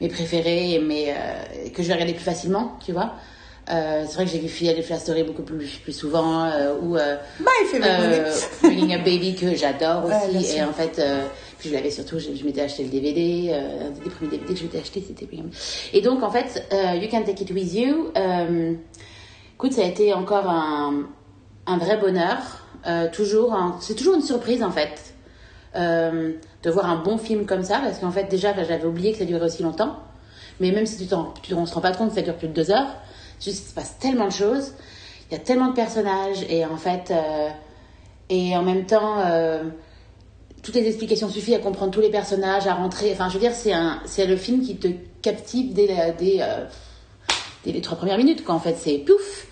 mes 0.02 0.10
préférés 0.10 0.74
et 0.74 0.80
mes, 0.80 1.12
euh, 1.12 1.14
que 1.74 1.82
je 1.82 1.88
vais 1.88 1.94
regarder 1.94 2.14
plus 2.14 2.24
facilement, 2.24 2.74
tu 2.86 2.92
vois. 2.92 3.14
Euh, 3.72 4.04
c'est 4.08 4.16
vrai 4.16 4.26
que 4.26 4.32
j'ai 4.32 4.40
vu 4.40 4.50
Philadelphia 4.50 4.98
Story 5.00 5.24
beaucoup 5.24 5.44
plus, 5.44 5.68
plus 5.84 5.94
souvent, 5.94 6.44
euh, 6.46 6.74
ou 6.82 6.98
euh, 6.98 7.16
My 7.40 7.80
movie. 7.80 8.42
Bringing 8.64 8.94
a 8.96 8.98
Baby 8.98 9.36
que 9.36 9.56
j'adore 9.56 10.06
aussi. 10.06 10.58
et 10.58 10.64
en 10.64 10.74
fait, 10.74 11.02
puis 11.60 11.70
je 11.70 11.76
l'avais 11.76 11.92
surtout, 11.92 12.20
je, 12.20 12.36
je 12.36 12.44
m'étais 12.44 12.62
acheté 12.62 12.84
le 12.84 12.90
DVD, 12.90 13.54
un 13.54 13.92
des 14.04 14.10
premiers 14.10 14.32
DVD 14.32 14.54
que 14.54 14.60
je 14.60 14.64
m'étais 14.64 14.80
acheté, 14.80 15.02
c'était. 15.08 15.28
Et 15.94 16.02
donc, 16.02 16.22
en 16.24 16.32
fait, 16.32 16.64
You 17.02 17.08
Can 17.10 17.24
Take 17.24 17.44
It 17.44 17.52
With 17.52 17.74
You, 17.74 18.12
écoute, 19.56 19.74
ça 19.74 19.84
a 19.84 19.86
été 19.86 20.14
encore 20.14 20.50
un, 20.50 21.04
un 21.68 21.78
vrai 21.78 21.98
bonheur. 21.98 22.40
Euh, 22.88 23.10
toujours, 23.12 23.58
c'est 23.82 23.96
toujours 23.96 24.16
une 24.16 24.22
surprise 24.22 24.64
en 24.64 24.72
fait 24.72 25.14
euh, 25.76 26.34
de 26.64 26.72
voir 26.72 26.90
un 26.90 27.02
bon 27.02 27.18
film 27.18 27.46
comme 27.46 27.64
ça, 27.64 27.80
parce 27.80 28.00
qu'en 28.00 28.12
fait 28.12 28.26
déjà 28.26 28.54
j'avais 28.56 28.86
oublié 28.86 29.12
que 29.12 29.18
ça 29.18 29.26
durait 29.26 29.46
aussi 29.46 29.64
longtemps. 29.64 29.98
Mais 30.60 30.72
même 30.72 30.86
si 30.86 30.98
tu 30.98 31.14
tu, 31.42 31.54
on 31.54 31.66
se 31.66 31.74
rend 31.74 31.82
pas 31.82 31.94
compte 31.94 32.10
que 32.10 32.16
ça 32.16 32.22
dure 32.22 32.36
plus 32.36 32.48
de 32.48 32.54
deux 32.54 32.72
heures, 32.72 32.96
juste 33.42 33.66
il 33.66 33.70
se 33.70 33.74
passe 33.74 33.98
tellement 34.00 34.28
de 34.28 34.34
choses, 34.34 34.74
il 35.30 35.38
y 35.38 35.38
a 35.38 35.44
tellement 35.44 35.70
de 35.70 35.74
personnages 35.74 36.44
et 36.50 36.66
en 36.66 36.78
fait 36.78 37.12
euh, 37.12 37.50
et 38.30 38.56
en 38.56 38.64
même 38.64 38.86
temps 38.86 39.24
toutes 40.62 40.76
les 40.76 40.88
explications 40.88 41.30
suffisent 41.30 41.56
à 41.56 41.60
comprendre 41.60 41.92
tous 41.92 42.02
les 42.02 42.10
personnages, 42.10 42.68
à 42.68 42.74
rentrer. 42.74 43.12
Enfin, 43.14 43.30
je 43.30 43.36
veux 43.36 43.40
dire, 43.40 43.54
c'est 43.54 43.74
c'est 44.06 44.26
le 44.26 44.36
film 44.36 44.62
qui 44.62 44.76
te 44.76 44.88
captive 45.22 45.74
dès, 45.74 45.88
dès, 46.18 46.42
dès 47.64 47.72
les 47.72 47.82
trois 47.82 47.98
premières 47.98 48.18
minutes. 48.18 48.44
Quoi. 48.44 48.56
En 48.56 48.60
fait, 48.60 48.76
c'est 48.78 49.00
pouf, 49.00 49.48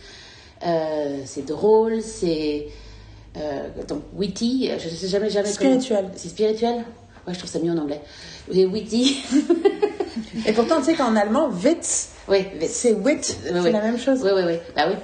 c'est 1.26 1.46
drôle, 1.46 2.02
c'est 2.02 2.68
donc 3.88 4.04
witty. 4.16 4.70
Je 4.78 4.90
sais 4.90 5.08
jamais 5.08 5.30
jamais. 5.30 5.50
Spirituel. 5.50 6.10
C'est 6.16 6.30
spirituel? 6.30 6.84
Ouais, 7.28 7.34
je 7.34 7.40
trouve 7.40 7.50
ça 7.50 7.60
mieux 7.60 7.72
en 7.72 7.78
anglais. 7.78 8.02
Et 8.52 8.66
witty. 8.66 9.18
Et 10.46 10.54
pourtant, 10.54 10.80
tu 10.80 10.86
sais 10.86 10.94
qu'en 10.94 11.16
allemand, 11.16 11.50
Witz, 11.50 12.10
oui, 12.28 12.46
c'est 12.68 12.94
wit, 12.94 13.18
oui, 13.18 13.52
c'est 13.54 13.60
oui. 13.60 13.72
la 13.72 13.82
même 13.82 14.00
chose. 14.00 14.20
Oui, 14.24 14.32
oui, 14.34 14.42
oui. 14.46 14.54
Bah 14.76 14.88
oui. 14.88 14.96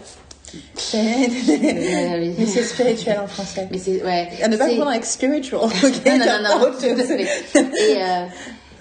Mais 0.93 2.45
c'est 2.45 2.63
spirituel 2.63 3.19
en 3.19 3.27
français. 3.27 3.67
Mais 3.71 3.77
c'est 3.77 4.03
ouais. 4.03 4.29
À 4.41 4.47
ne 4.47 4.55
pas 4.57 4.67
confondre 4.69 4.89
avec 4.89 5.05
spiritual, 5.05 5.61
ok 5.63 6.05
non, 6.05 6.17
non, 6.17 6.25
non, 6.43 6.59
non. 6.59 6.71
Et, 6.79 8.03
euh, 8.03 8.25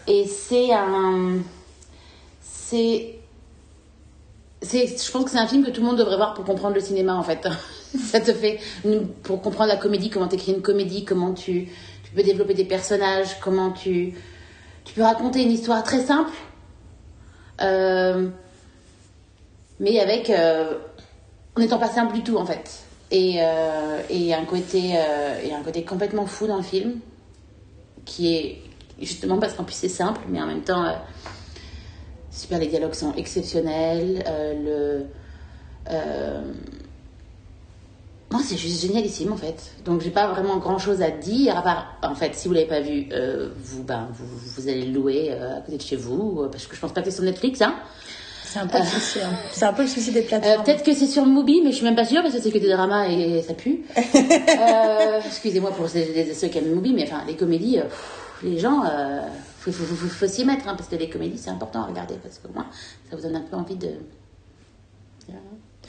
et 0.07 0.27
c'est 0.27 0.73
un. 0.73 1.39
C'est. 2.43 3.15
c'est- 4.61 5.05
Je 5.07 5.11
pense 5.11 5.25
que 5.25 5.31
c'est 5.31 5.39
un 5.39 5.47
film 5.47 5.65
que 5.65 5.71
tout 5.71 5.81
le 5.81 5.87
monde 5.87 5.99
devrait 5.99 6.17
voir 6.17 6.35
pour 6.35 6.45
comprendre 6.45 6.75
le 6.75 6.81
cinéma, 6.81 7.15
en 7.15 7.23
fait. 7.23 7.47
Ça 7.99 8.21
te 8.21 8.33
fait. 8.33 8.59
Pour 9.23 9.43
comprendre 9.43 9.69
la 9.69 9.77
comédie, 9.77 10.11
comment 10.11 10.29
t'écris 10.29 10.53
une 10.53 10.63
comédie, 10.63 11.05
comment 11.05 11.33
tu, 11.35 11.69
tu 12.05 12.11
peux 12.15 12.23
développer 12.23 12.55
des 12.55 12.65
personnages, 12.65 13.39
comment 13.41 13.71
tu. 13.71 14.15
Tu 14.85 14.95
peux 14.95 15.03
raconter 15.03 15.43
une 15.43 15.53
histoire 15.53 15.83
très 15.85 16.03
simple, 16.03 16.33
euh, 17.61 18.29
mais 19.79 20.01
avec. 20.01 20.31
euh, 20.31 20.79
en 21.55 21.61
n'étant 21.61 21.79
pas 21.79 21.89
simple 21.89 22.15
du 22.15 22.23
tout, 22.23 22.37
en 22.37 22.47
fait. 22.47 22.83
Et 23.11 23.37
euh, 23.43 24.01
et 24.09 24.33
un 24.33 24.45
côté 24.47 24.93
euh, 24.97 25.55
un 25.55 25.63
côté 25.63 25.85
complètement 25.85 26.25
fou 26.25 26.47
dans 26.47 26.57
le 26.57 26.63
film, 26.63 27.01
qui 28.07 28.35
est 28.35 28.63
justement 28.99 29.39
parce 29.39 29.53
qu'en 29.53 29.65
plus 29.65 29.75
c'est 29.75 29.91
simple, 29.91 30.21
mais 30.29 30.41
en 30.41 30.47
même 30.47 30.63
temps 30.63 30.83
euh, 30.85 30.93
super. 32.31 32.59
Les 32.59 32.69
dialogues 32.69 32.95
sont 32.95 33.13
exceptionnels. 33.15 34.25
le 34.65 35.05
non, 38.33 38.39
c'est 38.45 38.57
juste 38.57 38.81
génialissime 38.83 39.33
en 39.33 39.37
fait. 39.37 39.73
Donc 39.85 40.01
j'ai 40.01 40.11
pas 40.11 40.29
vraiment 40.29 40.57
grand 40.57 40.79
chose 40.79 41.03
à 41.03 41.11
dire 41.11 41.57
à 41.57 41.62
part, 41.62 41.99
en 42.03 42.15
fait, 42.15 42.35
si 42.35 42.49
vous 42.49 42.55
l'avez 42.55 42.67
pas 42.67 42.81
vu, 42.81 43.07
euh, 43.12 43.51
vous, 43.62 43.83
ben, 43.83 44.09
vous, 44.12 44.25
vous 44.57 44.69
allez 44.69 44.87
le 44.87 44.93
louer 44.93 45.29
euh, 45.33 45.59
à 45.59 45.61
côté 45.61 45.77
de 45.77 45.83
chez 45.83 45.97
vous, 45.97 46.41
euh, 46.43 46.49
parce 46.51 46.67
que 46.67 46.75
je 46.75 46.81
pense 46.81 46.93
pas 46.93 47.03
que 47.03 47.11
c'est 47.11 47.17
sur 47.17 47.25
Netflix, 47.25 47.61
hein. 47.62 47.75
C'est 48.45 48.59
un 48.59 48.67
peu 48.67 48.79
le 48.79 48.85
souci. 48.85 49.19
hein. 49.21 49.31
C'est 49.51 49.65
un 49.65 49.73
peu 49.73 49.83
le 49.83 49.89
souci 49.89 50.12
des 50.12 50.21
Euh, 50.21 50.27
plateformes. 50.29 50.65
Peut-être 50.65 50.83
que 50.85 50.95
c'est 50.95 51.07
sur 51.07 51.25
Mubi, 51.25 51.62
mais 51.62 51.71
je 51.71 51.77
suis 51.77 51.85
même 51.87 51.97
pas 51.97 52.05
sûre 52.05 52.21
parce 52.23 52.35
que 52.35 52.41
c'est 52.41 52.51
que 52.51 52.59
des 52.59 52.69
dramas 52.69 53.07
et 53.09 53.41
ça 53.43 53.55
pue. 53.55 53.83
Euh, 54.15 55.21
Excusez-moi 55.27 55.71
pour 55.71 55.89
ceux, 55.89 56.01
qui 56.01 56.59
aiment 56.59 56.75
Mubi, 56.75 56.93
mais 56.93 57.05
enfin 57.05 57.23
les 57.27 57.35
comédies, 57.35 57.79
euh, 57.79 57.85
pff, 57.85 58.41
les 58.43 58.59
gens, 58.59 58.85
euh, 58.85 59.21
faut, 59.59 59.73
faut, 59.73 59.85
faut, 59.85 60.07
faut 60.07 60.27
s'y 60.27 60.45
mettre 60.45 60.69
hein, 60.69 60.75
parce 60.77 60.89
que 60.91 60.97
les 60.97 61.09
comédies 61.09 61.39
c'est 61.39 61.51
important 61.51 61.83
à 61.85 61.87
regarder 61.87 62.15
parce 62.23 62.39
que 62.39 62.49
moi 62.53 62.67
ça 63.11 63.17
vous 63.17 63.23
donne 63.23 63.37
un 63.37 63.41
peu 63.41 63.57
envie 63.57 63.77
de 63.77 63.89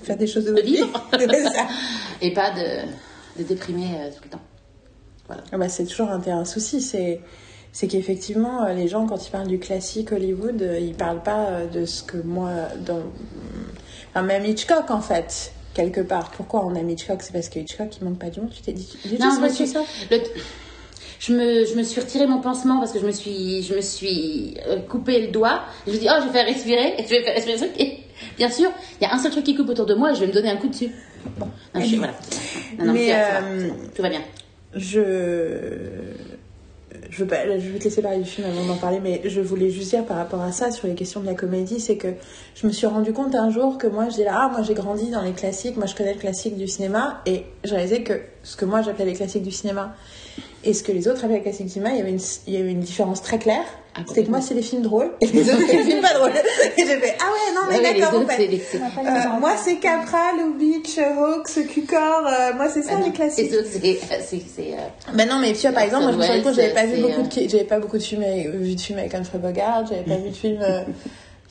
Faire 0.03 0.17
des 0.17 0.27
choses 0.27 0.45
de, 0.45 0.51
votre 0.51 0.65
vie. 0.65 0.79
et 2.21 2.31
pas 2.31 2.51
de, 2.51 3.41
de 3.41 3.47
déprimer 3.47 3.87
euh, 3.97 4.09
tout 4.09 4.23
le 4.23 4.29
temps. 4.29 4.41
Voilà. 5.27 5.43
Ah 5.51 5.57
bah, 5.57 5.69
c'est 5.69 5.85
toujours 5.85 6.09
un, 6.09 6.21
un 6.27 6.45
souci. 6.45 6.81
C'est, 6.81 7.21
c'est 7.71 7.87
qu'effectivement, 7.87 8.65
euh, 8.65 8.73
les 8.73 8.87
gens, 8.87 9.05
quand 9.07 9.25
ils 9.25 9.31
parlent 9.31 9.47
du 9.47 9.59
classique 9.59 10.11
Hollywood, 10.11 10.61
euh, 10.61 10.79
ils 10.79 10.93
parlent 10.95 11.23
pas 11.23 11.65
de 11.71 11.85
ce 11.85 12.03
que 12.03 12.17
moi. 12.17 12.49
Dans... 12.85 13.01
Enfin, 14.09 14.21
même 14.23 14.45
Hitchcock, 14.45 14.91
en 14.91 15.01
fait, 15.01 15.53
quelque 15.73 16.01
part. 16.01 16.31
Pourquoi 16.31 16.65
on 16.65 16.75
aime 16.75 16.89
Hitchcock? 16.89 17.21
C'est 17.21 17.33
parce 17.33 17.49
que 17.49 17.59
Hitchcock, 17.59 17.87
il 17.99 18.03
manque 18.05 18.19
pas 18.19 18.29
du 18.29 18.41
monde. 18.41 18.51
Tu 18.51 18.61
t'es 18.61 18.73
dit. 18.73 18.89
Non, 19.05 19.25
juste 19.27 19.39
moi, 19.39 19.47
reçu 19.49 19.65
je- 19.65 19.71
ça. 19.71 19.81
Le- 20.11 20.19
je 21.19 21.31
me, 21.33 21.65
je 21.65 21.75
me 21.75 21.83
suis 21.83 22.01
retiré 22.01 22.27
mon 22.27 22.41
pansement 22.41 22.79
parce 22.79 22.91
que 22.91 22.99
je 22.99 23.05
me 23.05 23.11
suis, 23.13 23.63
je 23.63 23.73
me 23.75 23.81
suis 23.81 24.57
coupé 24.89 25.21
le 25.21 25.27
doigt. 25.31 25.61
Je 25.87 25.91
me 25.91 25.95
suis 25.97 26.05
dit, 26.05 26.11
oh, 26.13 26.19
je 26.21 26.27
vais 26.27 26.33
faire 26.33 26.45
respirer, 26.45 26.95
et 26.99 27.03
je 27.03 27.09
vais 27.09 27.23
faire 27.23 27.33
respirer 27.33 28.02
bien 28.37 28.49
sûr, 28.49 28.69
il 28.99 29.03
y 29.03 29.07
a 29.07 29.13
un 29.13 29.17
seul 29.17 29.31
truc 29.31 29.43
qui 29.43 29.55
coupe 29.55 29.69
autour 29.69 29.85
de 29.85 29.93
moi 29.93 30.11
et 30.11 30.15
je 30.15 30.21
vais 30.21 30.27
me 30.27 30.33
donner 30.33 30.49
un 30.49 30.57
coup 30.57 30.67
dessus. 30.67 30.91
Bon, 31.37 31.47
non, 31.73 31.81
je 31.81 31.85
suis, 31.85 31.97
voilà. 31.97 32.13
Non, 32.77 32.85
non, 32.85 32.93
Mais, 32.93 32.99
mais 32.99 33.09
ça 33.09 33.41
va, 33.41 33.47
euh, 33.47 33.69
tout 33.95 34.01
va 34.01 34.09
bien. 34.09 34.21
Je. 34.75 35.03
Je 37.09 37.19
veux, 37.19 37.27
pas, 37.27 37.45
je 37.45 37.69
vais 37.69 37.77
te 37.77 37.83
laisser 37.83 38.01
parler 38.01 38.17
du 38.17 38.25
film 38.25 38.47
avant 38.47 38.65
d'en 38.65 38.75
parler, 38.75 38.99
mais 38.99 39.21
je 39.25 39.39
voulais 39.39 39.69
juste 39.69 39.91
dire 39.91 40.03
par 40.03 40.17
rapport 40.17 40.41
à 40.41 40.51
ça, 40.51 40.71
sur 40.71 40.87
les 40.87 40.95
questions 40.95 41.19
de 41.19 41.27
la 41.27 41.35
comédie, 41.35 41.79
c'est 41.79 41.95
que 41.95 42.07
je 42.55 42.65
me 42.65 42.71
suis 42.71 42.87
rendu 42.87 43.13
compte 43.13 43.35
un 43.35 43.51
jour 43.51 43.77
que 43.77 43.85
moi, 43.85 44.09
je 44.09 44.15
dis 44.15 44.23
là, 44.23 44.33
ah, 44.35 44.49
moi 44.49 44.63
j'ai 44.63 44.73
grandi 44.73 45.11
dans 45.11 45.21
les 45.21 45.33
classiques, 45.33 45.77
moi 45.77 45.85
je 45.85 45.93
connais 45.93 46.13
le 46.13 46.19
classique 46.19 46.57
du 46.57 46.67
cinéma, 46.67 47.21
et 47.27 47.45
j'ai 47.63 47.75
réalisé 47.75 48.03
que 48.03 48.19
ce 48.41 48.55
que 48.55 48.65
moi 48.65 48.81
j'appelais 48.81 49.05
les 49.05 49.13
classiques 49.13 49.43
du 49.43 49.51
cinéma 49.51 49.95
et 50.63 50.73
ce 50.73 50.81
que 50.81 50.91
les 50.91 51.07
autres 51.07 51.23
appelaient 51.23 51.37
les 51.37 51.43
classiques 51.43 51.67
du 51.67 51.73
cinéma, 51.73 51.91
il 51.91 51.97
y 51.97 52.01
avait 52.01 52.11
une, 52.11 52.21
il 52.47 52.53
y 52.53 52.57
avait 52.57 52.71
une 52.71 52.79
différence 52.79 53.21
très 53.21 53.37
claire. 53.37 53.65
Ah, 53.95 53.99
C'était 54.07 54.23
que 54.23 54.29
moi, 54.31 54.41
c'est 54.41 54.55
les 54.55 54.63
films 54.63 54.81
drôles, 54.81 55.11
et 55.21 55.27
les 55.27 55.41
autres, 55.51 55.61
c'est 55.67 55.77
les 55.77 55.83
films 55.83 56.01
pas 56.01 56.13
drôles. 56.15 56.31
Et 56.31 56.81
j'ai 56.81 56.97
fait, 56.97 57.15
ah 57.21 57.25
ouais, 57.25 57.53
non, 57.53 57.61
mais 57.69 57.77
Ouais, 57.77 57.99
d'accord, 57.99 58.21
en 58.21 58.25
fait. 58.25 58.35
c'est 58.37 58.47
les- 58.47 58.57
c'est- 58.59 58.77
Euh, 58.77 59.39
moi, 59.39 59.51
c'est 59.63 59.75
Capra, 59.75 60.31
Lubitsch, 60.35 60.97
Hawks, 60.97 61.67
Cucor, 61.69 62.25
euh, 62.27 62.53
moi, 62.55 62.69
c'est 62.73 62.81
ça 62.81 62.99
les 63.05 63.11
classiques. 63.11 63.51
Les 63.51 63.57
autres, 63.59 63.67
c'est, 63.71 63.79
c'est, 64.21 64.41
c'est, 64.55 64.73
euh, 64.73 65.13
Ben 65.13 65.29
non, 65.29 65.37
mais 65.39 65.53
tu 65.53 65.61
vois, 65.61 65.73
par 65.73 65.83
exemple, 65.83 66.03
moi, 66.05 66.11
je 66.13 66.17
me 66.17 66.23
suis 66.23 66.31
rendu 66.31 66.43
compte, 66.43 66.55
j'avais 66.55 66.73
pas 66.73 66.85
vu 66.85 66.95
C'est, 66.95 67.01
beaucoup 67.01 67.19
euh, 67.19 67.23
de, 67.23 67.27
ki- 67.27 67.49
j'avais 67.49 67.63
pas 67.65 67.79
beaucoup 67.79 67.97
de 67.99 68.03
films, 68.03 68.23
avec- 68.23 68.47
vu 68.49 68.75
de 68.75 68.81
films 68.81 68.97
avec 68.99 69.13
Humphrey 69.13 69.37
Bogart, 69.37 69.85
j'avais 69.87 70.01
pas 70.01 70.17
vu 70.17 70.29
de 70.29 70.35
films, 70.35 70.61
euh, 70.61 70.81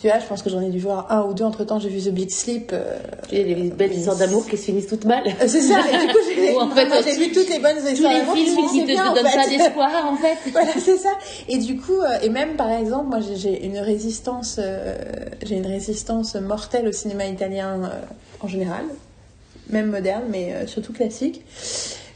tu 0.03 0.09
vois, 0.09 0.19
je 0.19 0.27
pense 0.27 0.43
que 0.43 0.51
j'en 0.51 0.61
ai 0.61 0.69
dû 0.71 0.81
voir 0.81 1.07
un 1.13 1.23
ou 1.23 1.33
deux 1.33 1.45
entre 1.45 1.63
temps, 1.63 1.79
j'ai 1.79 1.89
vu 1.89 2.01
The 2.01 2.13
Big 2.13 2.29
Sleep, 2.29 2.73
euh, 2.73 2.97
les, 3.31 3.45
les 3.45 3.71
belles 3.71 3.93
histoires 3.93 4.17
d'amour 4.17 4.45
qui 4.49 4.57
se 4.59 4.65
finissent 4.65 4.89
toutes 4.89 5.05
mal. 5.05 5.23
euh, 5.29 5.33
c'est 5.47 5.61
ça, 5.61 5.79
et 5.79 6.07
du 6.07 6.13
coup, 6.13 6.19
j'ai, 6.35 6.57
en 6.61 6.69
fait, 6.75 6.87
moi, 6.89 7.01
vu 7.03 7.31
toutes 7.31 7.49
les 7.49 7.61
bonnes 7.61 7.77
Tous 7.81 7.89
histoires 7.93 8.13
les 8.13 8.19
d'amour 8.19 8.35
films 8.35 8.49
se 8.49 8.55
qui 8.57 8.69
finissaient 8.81 8.95
te, 8.97 9.15
donnent 9.15 9.23
pas 9.33 9.49
d'espoir, 9.49 10.13
en 10.13 10.17
fait. 10.17 10.37
Voilà, 10.51 10.73
c'est 10.77 10.97
ça. 10.97 11.11
Et 11.49 11.59
du 11.59 11.77
coup, 11.77 12.01
euh, 12.01 12.19
et 12.21 12.31
même 12.31 12.57
par 12.57 12.73
exemple, 12.73 13.07
moi 13.11 13.21
j'ai- 13.21 13.65
une 13.65 13.79
résistance, 13.79 14.57
euh, 14.59 14.97
j'ai 15.45 15.55
une 15.55 15.67
résistance 15.69 16.35
mortelle 16.35 16.89
au 16.89 16.93
cinéma 16.93 17.27
italien 17.27 17.85
euh, 17.85 17.89
en 18.41 18.49
général, 18.49 18.85
même 19.71 19.87
moderne, 19.87 20.25
mais 20.31 20.67
surtout 20.67 20.93
classique. 20.93 21.43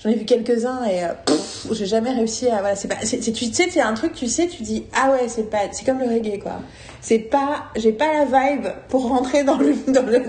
J'en 0.06 0.12
ai 0.12 0.14
vu 0.14 0.24
quelques-uns 0.24 0.84
et 0.84 1.02
euh, 1.02 1.08
j'ai 1.72 1.86
jamais 1.86 2.12
réussi 2.12 2.46
à. 2.48 2.60
Voilà, 2.60 2.76
c'est 2.76 2.86
pas. 2.86 2.94
c'est- 3.02 3.18
tu 3.32 3.44
sais, 3.52 3.66
c'est 3.68 3.80
un 3.80 3.92
truc, 3.94 4.12
tu 4.14 4.28
sais, 4.28 4.46
tu 4.46 4.62
dis 4.62 4.84
ah 4.94 5.10
ouais, 5.10 5.26
c'est 5.26 5.50
pas. 5.50 5.58
C'est 5.72 5.84
comme 5.84 5.98
le 5.98 6.06
reggae 6.06 6.38
quoi. 6.40 6.60
C'est 7.00 7.18
pas. 7.18 7.64
J'ai 7.74 7.90
pas 7.90 8.12
la 8.12 8.24
vibe 8.24 8.68
pour 8.88 9.08
rentrer 9.08 9.42
dans 9.42 9.56
le 9.56 9.74
dans 9.88 10.02
le. 10.06 10.18
non 10.20 10.26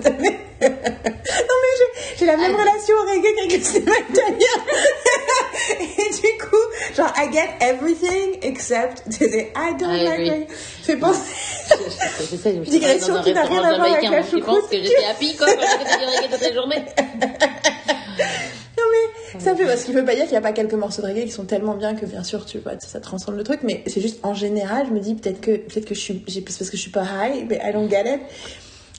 mais 0.61 1.73
j'ai- 1.77 2.17
j'ai 2.17 2.25
la 2.25 2.37
même 2.37 2.55
relation 2.55 2.95
au 2.95 3.07
reggae 3.07 3.35
qu'avec 3.37 3.53
le 3.59 3.63
cinéma 3.63 3.91
italien. 4.09 4.57
et 5.79 6.11
du 6.11 6.43
coup, 6.43 6.95
genre 6.95 7.13
I 7.15 7.31
get 7.31 7.49
everything 7.61 8.39
except 8.41 9.03
I 9.21 9.75
don't 9.79 9.91
I 9.93 10.03
like 10.05 10.17
reggae. 10.17 10.47
Fait 10.81 10.95
penser. 10.95 11.19
Digression 12.67 13.21
qui 13.21 13.31
n'a 13.33 13.43
rien 13.43 13.63
à 13.63 13.75
voir 13.77 13.93
avec 13.93 14.09
la 14.09 14.09
donc 14.09 14.25
Je 14.31 14.37
pense 14.39 14.55
choucroute. 14.55 14.69
que 14.71 14.77
j'étais 14.81 15.05
happy 15.05 15.35
quand 15.35 15.45
j'étais 15.45 15.97
du 15.99 16.05
reggae 16.05 16.31
toute 16.31 16.41
la 16.41 16.53
journée. 16.55 16.83
Ça 19.39 19.55
fait 19.55 19.65
parce 19.65 19.83
qu'il 19.83 19.93
veut 19.93 20.05
pas 20.05 20.15
dire 20.15 20.23
qu'il 20.23 20.31
n'y 20.31 20.37
a 20.37 20.41
pas 20.41 20.53
quelques 20.53 20.73
morceaux 20.73 21.01
de 21.01 21.07
reggae 21.07 21.25
qui 21.25 21.31
sont 21.31 21.45
tellement 21.45 21.75
bien 21.75 21.95
que 21.95 22.05
bien 22.05 22.23
sûr 22.23 22.45
tu 22.45 22.59
vois 22.59 22.73
ça, 22.79 22.99
transcende 22.99 23.35
le 23.35 23.43
truc 23.43 23.59
mais 23.63 23.83
c'est 23.87 24.01
juste 24.01 24.19
en 24.23 24.33
général 24.33 24.85
je 24.87 24.93
me 24.93 24.99
dis 24.99 25.15
peut-être 25.15 25.41
que 25.41 25.51
peut-être 25.57 25.85
que 25.85 25.95
je 25.95 25.99
suis 25.99 26.13
parce 26.13 26.57
que 26.57 26.77
je 26.77 26.81
suis 26.81 26.91
pas 26.91 27.03
high 27.03 27.45
mais 27.49 27.59
I 27.63 27.73
don't 27.73 27.89
get 27.89 28.03
it. 28.13 28.21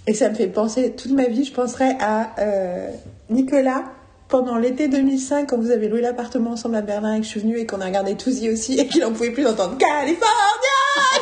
Et 0.06 0.14
ça 0.14 0.28
me 0.30 0.34
fait 0.34 0.46
penser 0.48 0.92
toute 0.92 1.12
ma 1.12 1.26
vie 1.26 1.44
je 1.44 1.52
penserais 1.52 1.96
à 2.00 2.34
euh, 2.40 2.88
Nicolas 3.30 3.84
pendant 4.28 4.58
l'été 4.58 4.88
2005 4.88 5.48
quand 5.48 5.58
vous 5.58 5.70
avez 5.70 5.88
loué 5.88 6.00
l'appartement 6.02 6.50
ensemble 6.50 6.76
à 6.76 6.82
Berlin 6.82 7.14
et 7.14 7.20
que 7.20 7.24
je 7.24 7.30
suis 7.30 7.40
venue 7.40 7.58
et 7.58 7.66
qu'on 7.66 7.80
a 7.80 7.86
regardé 7.86 8.14
Touzy 8.14 8.50
aussi 8.50 8.78
et 8.78 8.86
qu'il 8.86 9.04
en 9.04 9.12
pouvait 9.12 9.30
plus 9.30 9.44
d'entendre 9.44 9.78
California! 9.78 10.18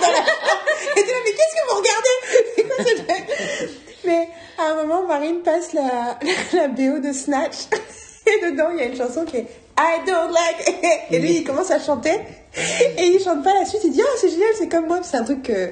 Dans 0.01 0.09
la- 0.09 0.19
et 1.01 1.05
là 1.07 1.17
mais 1.25 1.31
qu'est-ce 1.33 1.55
que 1.55 1.69
vous 1.71 1.77
regardez? 1.79 2.97
Mais 4.07 4.29
à 4.59 4.71
un 4.71 4.75
moment, 4.77 5.07
Marine 5.07 5.41
passe 5.43 5.73
la, 5.73 6.19
la, 6.53 6.69
BO 6.69 7.01
de 7.01 7.13
Snatch. 7.13 7.67
Et 8.27 8.47
dedans, 8.51 8.69
il 8.73 8.79
y 8.79 8.83
a 8.83 8.87
une 8.87 8.97
chanson 8.97 9.25
qui 9.25 9.37
est 9.39 9.47
I 9.79 10.01
don't 10.07 10.33
like. 10.33 10.85
Et 11.11 11.19
lui, 11.19 11.39
il 11.39 11.45
commence 11.45 11.71
à 11.71 11.79
chanter. 11.79 12.13
Et 12.99 13.05
il 13.07 13.21
chante 13.23 13.45
pas 13.45 13.55
la 13.55 13.65
suite. 13.67 13.83
Il 13.85 13.93
dit 13.93 14.03
Oh, 14.03 14.17
c'est 14.21 14.31
génial, 14.31 14.49
c'est 14.59 14.69
comme 14.69 14.87
moi. 14.87 15.01
C'est 15.03 15.17
un 15.19 15.25
truc 15.25 15.43
que 15.45 15.71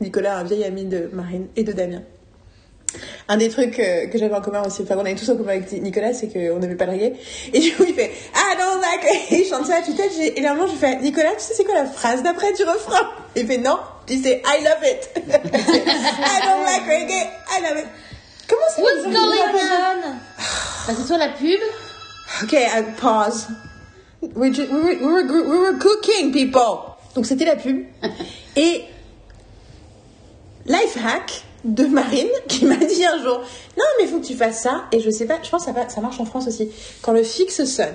Nicolas, 0.00 0.36
un 0.38 0.44
vieil 0.44 0.64
ami 0.64 0.84
de 0.84 1.08
Marine 1.12 1.48
et 1.56 1.64
de 1.64 1.72
Damien. 1.72 2.02
Un 3.28 3.36
des 3.36 3.48
trucs 3.50 3.78
euh, 3.80 4.06
que 4.06 4.16
j'avais 4.16 4.34
en 4.34 4.40
commun 4.40 4.62
aussi, 4.64 4.82
enfin 4.82 4.94
qu'on 4.94 5.02
avait 5.04 5.14
tous 5.14 5.28
en 5.28 5.36
commun 5.36 5.52
avec 5.52 5.70
Nicolas, 5.72 6.14
c'est 6.14 6.28
qu'on 6.28 6.58
n'aimait 6.58 6.74
pas 6.76 6.86
le 6.86 6.92
reggae. 6.92 7.12
Et 7.52 7.58
du 7.58 7.74
coup, 7.74 7.84
il 7.86 7.94
fait 7.94 8.10
I 8.34 8.56
don't 8.58 8.80
like. 8.80 9.04
Et 9.30 9.40
il 9.42 9.44
chante 9.46 9.66
ça 9.66 9.76
à 9.76 9.82
tue-tête. 9.82 10.10
J'ai- 10.16 10.38
Et 10.38 10.40
là, 10.42 10.54
moment, 10.54 10.66
je 10.68 10.76
fais 10.76 10.96
Nicolas, 10.96 11.32
tu 11.34 11.40
sais, 11.40 11.52
c'est 11.54 11.64
quoi 11.64 11.74
la 11.74 11.84
phrase 11.84 12.22
d'après 12.22 12.52
du 12.54 12.62
refrain? 12.62 13.10
Il 13.36 13.46
fait 13.46 13.58
Non. 13.58 13.78
Puis 14.06 14.20
c'est 14.22 14.40
I 14.46 14.64
love 14.64 14.82
it. 14.84 15.10
I 15.16 15.20
don't 15.20 16.64
like 16.64 16.86
reggae. 16.86 17.26
I 17.50 17.62
love 17.62 17.78
it. 17.78 17.86
Comment 18.48 18.62
c'est 18.74 18.82
What's 18.82 19.02
going 19.02 19.14
on? 19.14 20.10
Bah, 20.86 20.94
c'est 20.96 21.06
soit 21.06 21.18
la 21.18 21.28
pub, 21.28 21.60
Ok, 22.42 22.52
I 22.52 22.82
pause. 23.00 23.46
We, 24.20 24.50
ju- 24.52 24.66
we, 24.70 24.80
were, 24.82 24.96
we, 25.00 25.06
were, 25.12 25.22
gr- 25.26 25.48
we 25.48 25.58
were 25.58 25.78
cooking, 25.78 26.32
people. 26.32 26.96
Donc 27.14 27.24
c'était 27.26 27.44
la 27.44 27.56
pub. 27.56 27.84
Et 28.56 28.84
life 30.66 30.96
hack 31.02 31.42
de 31.64 31.86
Marine 31.86 32.28
qui 32.48 32.64
m'a 32.66 32.76
dit 32.76 33.04
un 33.04 33.22
jour 33.22 33.40
non 33.76 33.84
mais 33.98 34.06
faut 34.06 34.20
que 34.20 34.26
tu 34.26 34.34
fasses 34.36 34.62
ça 34.62 34.84
et 34.92 35.00
je 35.00 35.10
sais 35.10 35.24
pas 35.26 35.38
je 35.42 35.48
pense 35.50 35.64
que 35.66 35.72
ça, 35.72 35.88
ça 35.88 36.00
marche 36.00 36.20
en 36.20 36.24
France 36.24 36.46
aussi 36.46 36.70
quand 37.02 37.12
le 37.12 37.22
fixe 37.24 37.64
sonne 37.64 37.94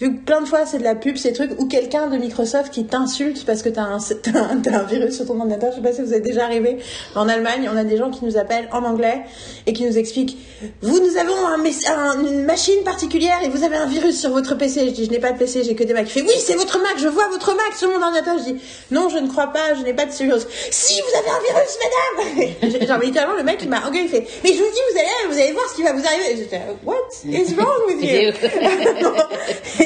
vu 0.00 0.14
que 0.14 0.24
plein 0.24 0.40
de 0.40 0.46
fois 0.46 0.66
c'est 0.66 0.78
de 0.78 0.84
la 0.84 0.94
pub 0.94 1.16
ces 1.16 1.32
trucs 1.32 1.58
ou 1.58 1.66
quelqu'un 1.66 2.08
de 2.08 2.16
Microsoft 2.18 2.72
qui 2.72 2.84
t'insulte 2.84 3.44
parce 3.46 3.62
que 3.62 3.68
t'as 3.68 3.82
un, 3.82 3.98
t'as 4.22 4.40
un, 4.40 4.74
un 4.74 4.82
virus 4.82 5.16
sur 5.16 5.26
ton 5.26 5.38
ordinateur. 5.38 5.70
Je 5.72 5.76
sais 5.76 5.82
pas 5.82 5.92
si 5.92 6.02
vous 6.02 6.12
êtes 6.12 6.22
déjà 6.22 6.44
arrivé. 6.44 6.78
En 7.14 7.28
Allemagne 7.28 7.68
on 7.72 7.76
a 7.76 7.84
des 7.84 7.96
gens 7.96 8.10
qui 8.10 8.24
nous 8.24 8.36
appellent 8.36 8.68
en 8.72 8.84
anglais 8.84 9.22
et 9.66 9.72
qui 9.72 9.84
nous 9.84 9.96
expliquent 9.96 10.36
vous 10.82 11.00
nous 11.00 11.16
avons 11.18 11.46
un, 11.46 12.26
une 12.26 12.44
machine 12.44 12.82
particulière 12.84 13.38
et 13.44 13.48
vous 13.48 13.64
avez 13.64 13.76
un 13.76 13.86
virus 13.86 14.18
sur 14.18 14.30
votre 14.30 14.54
PC 14.54 14.86
je 14.86 14.90
dis 14.92 15.04
je 15.04 15.10
n'ai 15.10 15.18
pas 15.18 15.32
de 15.32 15.38
PC 15.38 15.64
j'ai 15.64 15.74
que 15.74 15.84
des 15.84 15.92
Mac 15.94 16.06
il 16.06 16.12
fait 16.12 16.22
oui 16.22 16.34
c'est 16.38 16.54
votre 16.54 16.78
Mac 16.78 16.94
je 16.98 17.08
vois 17.08 17.28
votre 17.28 17.54
Mac 17.54 17.74
sur 17.76 17.88
mon 17.90 18.02
ordinateur. 18.02 18.38
Je 18.38 18.52
dis 18.52 18.56
non 18.90 19.08
je 19.08 19.18
ne 19.18 19.28
crois 19.28 19.48
pas 19.48 19.74
je 19.78 19.82
n'ai 19.82 19.94
pas 19.94 20.06
de 20.06 20.12
virus 20.12 20.46
si 20.70 21.00
vous 21.00 21.18
avez 21.18 21.30
un 21.30 21.40
virus 21.40 21.78
madame! 21.82 22.86
Genre 22.86 22.98
littéralement 22.98 23.36
le 23.36 23.42
mec 23.42 23.58
il 23.62 23.68
m'a 23.68 23.80
engueulé 23.86 24.04
il 24.04 24.08
fait 24.08 24.26
mais 24.44 24.50
je 24.52 24.58
vous 24.58 24.70
dis 24.70 24.80
vous 24.92 24.98
allez 24.98 25.34
vous 25.34 25.40
allez 25.40 25.52
voir 25.52 25.68
ce 25.70 25.74
qui 25.74 25.82
va 25.82 25.92
vous 25.92 26.06
arriver. 26.06 26.32
Et 26.32 26.36
j'étais 26.36 26.60
what 26.84 26.94
is 27.24 27.54
wrong 27.54 27.82
with 27.88 28.02
you? 28.02 28.32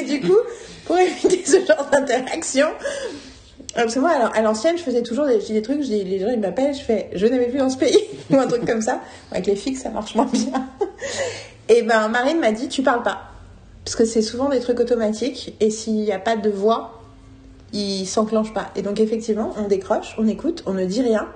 et 0.01 0.05
du 0.05 0.21
coup, 0.21 0.37
pour 0.85 0.97
éviter 0.97 1.43
ce 1.45 1.65
genre 1.65 1.87
d'interaction, 1.91 2.67
euh, 2.67 3.83
parce 3.83 3.95
que 3.95 3.99
moi, 3.99 4.11
à 4.11 4.41
l'ancienne, 4.41 4.77
je 4.77 4.83
faisais 4.83 5.01
toujours 5.01 5.25
des, 5.27 5.61
trucs, 5.61 5.81
je 5.81 5.87
dis, 5.87 6.03
les 6.03 6.19
gens 6.19 6.27
ils 6.27 6.39
m'appellent, 6.39 6.73
je 6.73 6.81
fais 6.81 7.09
je 7.13 7.25
n'avais 7.25 7.47
plus 7.47 7.59
dans 7.59 7.69
ce 7.69 7.77
pays, 7.77 7.99
ou 8.29 8.37
un 8.37 8.47
truc 8.47 8.65
comme 8.65 8.81
ça. 8.81 8.99
Avec 9.31 9.47
les 9.47 9.55
fixes, 9.55 9.81
ça 9.81 9.89
marche 9.89 10.15
moins 10.15 10.29
bien. 10.31 10.67
Et 11.69 11.83
ben, 11.83 12.09
Marine 12.09 12.39
m'a 12.39 12.51
dit 12.51 12.67
tu 12.67 12.83
parles 12.83 13.03
pas. 13.03 13.21
Parce 13.85 13.95
que 13.95 14.05
c'est 14.05 14.21
souvent 14.21 14.49
des 14.49 14.59
trucs 14.59 14.79
automatiques, 14.79 15.55
et 15.59 15.71
s'il 15.71 15.95
n'y 15.95 16.11
a 16.11 16.19
pas 16.19 16.35
de 16.35 16.49
voix, 16.49 17.01
ils 17.73 18.05
s'enclenchent 18.05 18.53
pas. 18.53 18.69
Et 18.75 18.83
donc, 18.83 18.99
effectivement, 18.99 19.53
on 19.57 19.67
décroche, 19.67 20.15
on 20.19 20.27
écoute, 20.27 20.63
on 20.67 20.73
ne 20.73 20.85
dit 20.85 21.01
rien. 21.01 21.27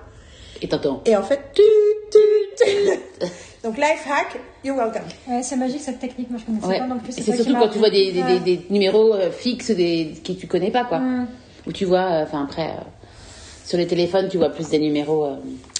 et 0.62 0.68
t'entends. 0.68 1.02
Et 1.06 1.16
en 1.16 1.24
fait, 1.24 1.40
tu, 1.54 1.64
tu, 2.12 2.20
tu. 2.66 3.28
Donc 3.66 3.78
life 3.78 4.06
hack, 4.08 4.38
you're 4.64 4.78
welcome. 4.78 5.02
Ouais, 5.28 5.42
c'est 5.42 5.56
magique 5.56 5.82
cette 5.82 6.00
technique, 6.00 6.30
moi 6.30 6.40
je 6.40 6.46
connaissais 6.46 6.68
Ouais. 6.68 6.78
pas 6.80 6.86
non 6.86 7.00
plus. 7.00 7.12
C'est 7.12 7.36
surtout 7.36 7.56
quand 7.56 7.68
tu 7.70 7.80
vois 7.80 7.90
des, 7.90 8.10
appris. 8.10 8.14
des, 8.14 8.22
Ouais. 8.22 8.40
des- 8.40 8.58
des 8.58 8.66
numéros 8.70 9.14
euh, 9.16 9.32
fixes 9.32 9.72
des, 9.72 10.14
que 10.24 10.34
tu 10.34 10.46
connais 10.46 10.70
pas, 10.70 10.84
quoi. 10.84 11.00
Mm. 11.00 11.28
Ou 11.66 11.72
tu 11.72 11.86
vois, 11.86 12.04
euh, 12.12 12.24
enfin 12.24 12.44
après, 12.44 12.68
euh, 12.68 12.84
sur 13.66 13.80
les 13.80 13.88
téléphones, 13.88 14.28
tu 14.30 14.38
vois 14.38 14.50
plus 14.50 14.70
des 14.70 14.78
numéros. 14.78 15.26
euh, 15.26 15.36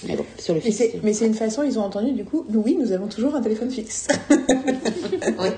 mais 0.08 0.16
bon, 0.16 0.24
sur 0.36 0.54
le 0.54 0.60
fixe. 0.60 0.82
mais 1.04 1.12
c'est 1.12 1.26
une 1.28 1.34
façon, 1.34 1.62
ils 1.62 1.78
ont 1.78 1.84
entendu 1.84 2.10
du 2.10 2.24
coup, 2.24 2.44
nous 2.50 2.60
oui, 2.60 2.76
nous 2.76 2.90
avons 2.90 3.06
toujours 3.06 3.36
un 3.36 3.40
téléphone 3.40 3.70
fixe. 3.70 4.08
Oui. 5.38 5.48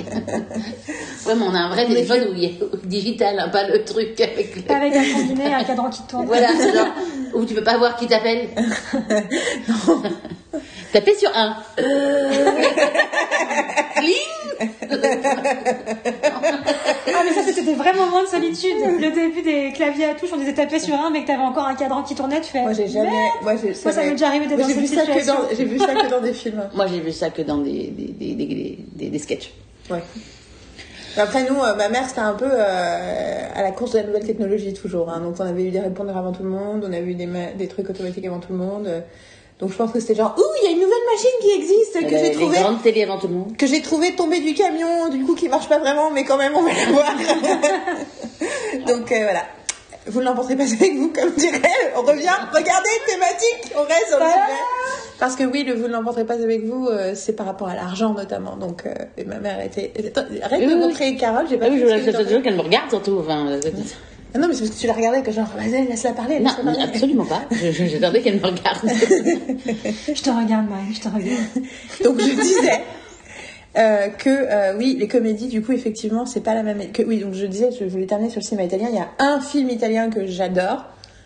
ouais, 1.27 1.35
mais 1.35 1.45
on 1.45 1.55
a 1.55 1.59
un 1.59 1.69
vrai 1.71 1.87
téléphone 1.87 2.29
où 2.31 2.35
il 2.37 2.45
a 2.47 2.51
digital, 2.87 3.39
hein, 3.39 3.49
pas 3.49 3.67
le 3.67 3.85
truc 3.85 4.21
avec 4.21 4.57
le... 4.57 4.63
Pas 4.63 4.77
avec 4.77 4.95
un 4.95 5.05
combiné, 5.15 5.47
un 5.55 5.65
cadran 5.65 5.89
qui 5.91 6.03
tourne. 6.03 6.27
Voilà, 6.27 6.49
c'est 6.59 6.75
genre, 6.75 6.89
où 7.35 7.45
tu 7.47 7.55
peux 7.55 7.65
pas 7.65 7.79
voir 7.79 7.97
qui 7.97 8.07
t'appelle. 8.07 8.49
Tapez 10.93 11.15
sur 11.15 11.31
un. 11.35 11.57
Ah 17.15 17.23
mais 17.25 17.33
ça 17.33 17.43
c'était 17.45 17.63
des 17.63 17.75
vrais 17.75 17.93
moments 17.95 18.23
de 18.23 18.29
solitude. 18.29 18.77
Le 19.01 19.11
début 19.15 19.43
des 19.43 19.73
claviers 19.73 20.07
à 20.07 20.15
touche, 20.15 20.31
on 20.33 20.37
disait 20.37 20.53
taper 20.55 20.79
sur 20.79 20.95
un 20.95 21.11
mais 21.11 21.23
que 21.23 21.27
t'avais 21.29 21.43
encore 21.43 21.67
un 21.67 21.75
cadran 21.75 22.03
qui 22.03 22.15
tournait, 22.15 22.41
tu 22.41 22.51
fais. 22.51 22.63
Moi 22.63 22.73
j'ai 22.73 22.89
jamais. 22.89 23.11
Moi, 23.43 23.55
j'ai, 23.61 23.69
Moi, 23.85 23.93
ça 23.93 24.03
m'est 24.03 24.11
déjà 24.13 24.29
arrivé 24.29 24.47
d'être 24.47 24.59
dans 24.61 24.67
cette 24.69 24.87
situation. 24.87 25.35
j'ai 25.57 25.65
vu 25.65 25.79
ça 25.79 25.95
que 25.95 26.11
dans 26.11 26.21
des 26.21 26.33
films. 26.33 26.63
Moi, 26.75 26.87
j'ai 26.87 27.01
vu 27.01 27.13
ça 27.13 27.31
que 27.31 27.43
dans 27.43 27.59
des, 27.59 27.89
des, 27.89 28.07
des, 28.09 28.35
des, 28.35 28.47
des, 28.47 28.79
des- 28.95 29.11
des 29.11 29.19
sketchs. 29.19 29.53
Ouais. 29.91 30.03
Après 31.17 31.43
nous, 31.49 31.61
euh, 31.61 31.75
ma 31.75 31.89
mère 31.89 32.07
c'était 32.09 32.21
un 32.21 32.35
peu 32.35 32.47
euh, 32.49 33.49
à 33.55 33.63
la 33.63 33.73
course 33.73 33.93
de 33.93 33.99
la 33.99 34.05
nouvelle 34.05 34.25
technologie 34.25 34.73
toujours. 34.75 35.09
hein. 35.11 35.21
Donc 35.21 35.35
on 35.41 35.45
avait 35.45 35.65
eu 35.65 35.71
des 35.71 35.81
répondeurs 35.81 36.17
avant 36.17 36.31
tout 36.33 36.43
le 36.45 36.51
monde, 36.51 36.85
on 36.89 36.93
avait 36.93 37.07
eu 37.07 37.15
des, 37.15 37.29
des 37.57 37.67
trucs 37.67 37.91
automatiques 37.91 38.25
avant 38.27 38.39
tout 38.39 38.53
le 38.53 38.59
monde. 38.59 38.89
Donc 39.61 39.73
je 39.73 39.77
pense 39.77 39.91
que 39.91 39.99
c'était 39.99 40.15
genre, 40.15 40.35
ouh, 40.39 40.43
il 40.63 40.67
y 40.67 40.69
a 40.69 40.71
une 40.71 40.81
nouvelle 40.81 40.99
machine 41.13 41.31
qui 41.41 41.51
existe 41.51 41.95
que 41.95 42.15
Euh, 42.15 42.25
j'ai 42.25 42.31
trouvée. 42.33 42.59
télé 42.83 43.03
avant 43.03 43.19
tout 43.19 43.27
le 43.29 43.35
monde. 43.35 43.57
que 43.57 43.67
j'ai 43.67 43.83
trouvé 43.83 44.15
tomber 44.15 44.41
du 44.41 44.55
camion, 44.55 45.09
du 45.09 45.25
coup 45.25 45.35
qui 45.35 45.49
marche 45.49 45.69
pas 45.69 45.79
vraiment, 45.79 46.11
mais 46.11 46.25
quand 46.25 46.37
même 46.37 46.53
on 46.55 46.63
va 46.63 46.71
la 46.73 46.93
voir. 46.93 47.13
Donc 48.87 49.11
euh, 49.13 49.23
voilà. 49.23 49.43
Vous 50.07 50.21
ne 50.21 50.25
l'emporterez 50.25 50.57
pas 50.57 50.63
avec 50.63 50.95
vous, 50.95 51.09
comme 51.13 51.33
dirait. 51.33 51.61
On 51.97 52.01
revient, 52.01 52.31
regardez, 52.55 52.89
thématique, 53.07 53.73
on 53.77 53.83
reste 53.83 54.09
sur 54.09 54.19
le 54.19 54.25
Voilà. 54.25 54.47
Parce 55.19 55.35
que 55.37 55.45
oui, 55.45 55.65
le 55.65 55.75
vous 55.75 55.89
ne 55.89 55.93
l'emporterez 55.93 56.25
pas 56.25 56.35
avec 56.35 56.65
vous, 56.65 56.87
euh, 56.87 57.13
c'est 57.15 57.35
par 57.35 57.45
rapport 57.45 57.69
à 57.69 57.75
l'argent 57.75 58.15
notamment. 58.15 58.57
Donc 58.57 58.87
euh, 58.87 58.95
et 59.19 59.25
ma 59.25 59.39
mère 59.39 59.61
était. 59.61 59.93
Arrête 60.43 60.61
Oui, 60.61 60.67
de 60.67 60.73
oui, 60.75 60.79
montrer 60.79 61.17
Carole, 61.17 61.47
j'ai 61.51 61.59
pas 61.59 61.67
Ah 61.67 61.69
oui, 61.71 61.75
vu 61.77 61.81
je 61.83 62.11
ce 62.13 62.17
voulais 62.25 62.43
qu'elle 62.43 62.57
me 62.57 62.63
regarde 62.63 62.89
surtout. 62.89 63.19
Enfin, 63.21 63.59
non, 64.39 64.49
mais 64.49 64.55
c'est 64.55 64.61
parce 64.61 64.71
que 64.77 64.81
tu 64.81 64.87
la 64.87 64.93
regardais 64.93 65.23
que 65.23 65.33
genre, 65.33 65.47
vas-y, 65.57 65.87
laisse-la 65.89 66.13
parler. 66.13 66.41
non, 66.41 66.51
parler. 66.51 66.83
absolument 66.83 67.25
pas. 67.27 67.43
J'attendais 67.53 68.23
qu'elle 68.23 68.37
me 68.41 68.47
regarde. 68.47 68.81
Je 70.15 70.23
te 70.23 70.31
regarde, 70.31 70.69
Marie, 70.69 70.95
je 70.95 71.01
te 71.01 71.09
regarde. 71.09 71.65
Donc 72.05 72.21
je 72.21 72.41
disais 72.41 72.81
euh, 73.77 74.09
que 74.09 74.29
euh, 74.31 74.77
oui, 74.79 74.97
les 74.99 75.09
comédies, 75.09 75.49
du 75.49 75.63
coup, 75.63 75.73
effectivement, 75.73 76.27
c'est 76.27 76.41
pas 76.43 76.55
la 76.55 76.63
même. 76.63 76.91
Que, 76.93 77.03
oui, 77.03 77.19
donc 77.19 77.35
je 77.35 77.47
disais, 77.47 77.71
je 77.79 77.85
voulais 77.85 78.07
terminer 78.07 78.31
sur 78.31 78.41
le 78.41 78.45
cinéma 78.45 78.65
italien. 78.67 78.89
Il 78.91 78.97
y 78.97 78.99
a 78.99 79.09
un 79.19 79.41
film 79.41 79.69
italien 79.71 80.11
que 80.11 80.27
j'adore, 80.27 80.85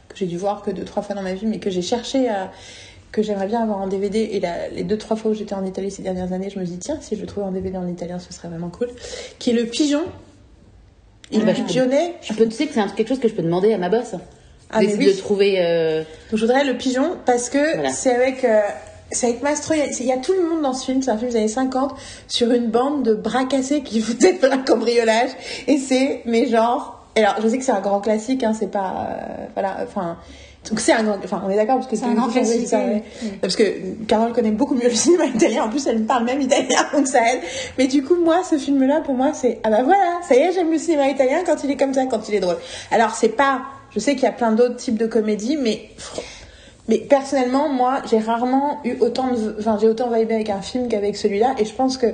que 0.08 0.16
j'ai 0.16 0.26
dû 0.26 0.36
voir 0.36 0.62
que 0.62 0.70
deux 0.70 0.84
trois 0.84 1.02
fois 1.02 1.14
dans 1.14 1.22
ma 1.22 1.34
vie, 1.34 1.46
mais 1.46 1.58
que 1.58 1.70
j'ai 1.70 1.82
cherché 1.82 2.28
à 2.28 2.50
que 3.12 3.22
j'aimerais 3.22 3.46
bien 3.46 3.62
avoir 3.62 3.78
en 3.78 3.86
DVD. 3.88 4.28
Et 4.32 4.40
la- 4.40 4.68
les 4.68 4.84
deux 4.84 4.98
trois 4.98 5.16
fois 5.16 5.30
où 5.30 5.34
j'étais 5.34 5.54
en 5.54 5.64
Italie 5.64 5.90
ces 5.90 6.02
dernières 6.02 6.32
années, 6.32 6.50
je 6.50 6.58
me 6.58 6.64
dis 6.64 6.78
tiens, 6.78 6.98
si 7.00 7.14
je 7.16 7.20
le 7.20 7.26
trouvais 7.26 7.46
en 7.46 7.52
DVD 7.52 7.76
en 7.76 7.86
italien, 7.86 8.18
ce 8.18 8.32
serait 8.32 8.48
vraiment 8.48 8.70
cool. 8.70 8.88
Qui 9.38 9.50
est 9.50 9.54
le 9.54 9.64
pigeon. 9.66 10.02
Il 11.32 11.40
je 11.40 11.46
peux- 11.46 11.52
pigeonnet. 11.66 12.14
Je 12.22 12.32
peux, 12.34 12.44
tu 12.46 12.52
sais 12.52 12.66
que 12.66 12.74
c'est 12.74 12.80
un- 12.80 12.88
quelque 12.88 13.08
chose 13.08 13.20
que 13.20 13.28
je 13.28 13.34
peux 13.34 13.42
demander 13.42 13.72
à 13.72 13.78
ma 13.78 13.88
boss. 13.88 14.14
Ah, 14.70 14.80
mais 14.80 14.94
oui. 14.96 15.06
de 15.06 15.12
trouver. 15.12 15.56
euh, 15.58 15.98
Donc 16.30 16.40
je 16.40 16.46
voudrais 16.46 16.64
le 16.64 16.76
pigeon 16.78 17.16
parce 17.26 17.50
que 17.50 17.74
Voilà. 17.74 17.90
c'est 17.90 18.14
avec 18.14 18.42
euh, 18.44 18.60
c'est 19.10 19.26
avec 19.28 19.42
Mastro. 19.42 19.74
Il 19.74 19.80
y 19.80 19.82
a- 19.82 19.86
Il 20.00 20.06
y 20.06 20.12
a 20.12 20.16
tout 20.16 20.32
le 20.32 20.48
monde 20.48 20.62
dans 20.62 20.72
ce 20.72 20.86
film. 20.86 21.02
C'est 21.02 21.10
un 21.10 21.18
film 21.18 21.30
des 21.30 21.36
années 21.36 21.48
50 21.48 21.94
sur 22.28 22.50
une 22.52 22.68
bande 22.68 23.02
de 23.02 23.12
bras 23.14 23.44
cassés 23.44 23.82
qui 23.82 24.00
foutaient 24.02 24.32
plein 24.34 24.56
de 24.56 24.64
cambriolage. 24.66 25.30
Et 25.66 25.76
c'est 25.78 26.22
mais 26.24 26.46
genre. 26.46 27.06
Alors 27.16 27.34
je 27.42 27.48
sais 27.48 27.58
que 27.58 27.64
c'est 27.64 27.72
un 27.72 27.80
grand 27.80 28.00
classique. 28.00 28.42
Hein, 28.44 28.54
c'est 28.58 28.70
pas 28.70 29.08
euh, 29.10 29.44
voilà. 29.54 29.76
Enfin. 29.82 30.16
Donc 30.70 30.78
c'est 30.78 30.92
un 30.92 31.02
grand, 31.02 31.18
enfin 31.24 31.42
on 31.44 31.50
est 31.50 31.56
d'accord 31.56 31.76
parce 31.76 31.88
que 31.88 31.96
C'est 31.96 32.04
un 32.04 32.14
grand 32.14 32.28
classique, 32.28 32.68
oui. 32.72 33.02
Parce 33.40 33.56
que 33.56 33.64
Carole 34.06 34.32
connaît 34.32 34.52
beaucoup 34.52 34.74
mieux 34.74 34.88
le 34.88 34.94
cinéma 34.94 35.24
italien. 35.34 35.64
En 35.64 35.68
plus 35.68 35.86
elle 35.86 36.00
me 36.00 36.06
parle 36.06 36.24
même 36.24 36.40
italien 36.40 36.86
donc 36.92 37.08
ça 37.08 37.20
aide. 37.32 37.40
Mais 37.78 37.88
du 37.88 38.04
coup 38.04 38.16
moi 38.16 38.42
ce 38.48 38.56
film 38.58 38.82
là 38.86 39.00
pour 39.00 39.14
moi 39.14 39.32
c'est 39.34 39.58
ah 39.64 39.70
bah 39.70 39.82
voilà 39.82 40.20
ça 40.26 40.36
y 40.36 40.38
est 40.38 40.52
j'aime 40.52 40.70
le 40.70 40.78
cinéma 40.78 41.08
italien 41.08 41.42
quand 41.44 41.64
il 41.64 41.70
est 41.70 41.76
comme 41.76 41.94
ça 41.94 42.06
quand 42.06 42.28
il 42.28 42.36
est 42.36 42.40
drôle. 42.40 42.58
Alors 42.90 43.14
c'est 43.14 43.30
pas 43.30 43.62
je 43.92 43.98
sais 43.98 44.14
qu'il 44.14 44.24
y 44.24 44.28
a 44.28 44.32
plein 44.32 44.52
d'autres 44.52 44.76
types 44.76 44.96
de 44.96 45.06
comédies 45.06 45.56
mais 45.56 45.88
mais 46.88 46.98
personnellement, 46.98 47.68
moi, 47.68 48.02
j'ai 48.10 48.18
rarement 48.18 48.80
eu 48.84 48.96
autant 49.00 49.28
de, 49.28 49.56
enfin, 49.58 49.78
j'ai 49.80 49.88
autant 49.88 50.10
vibé 50.10 50.34
avec 50.34 50.50
un 50.50 50.62
film 50.62 50.88
qu'avec 50.88 51.16
celui-là, 51.16 51.54
et 51.58 51.64
je 51.64 51.72
pense 51.72 51.96
que 51.96 52.08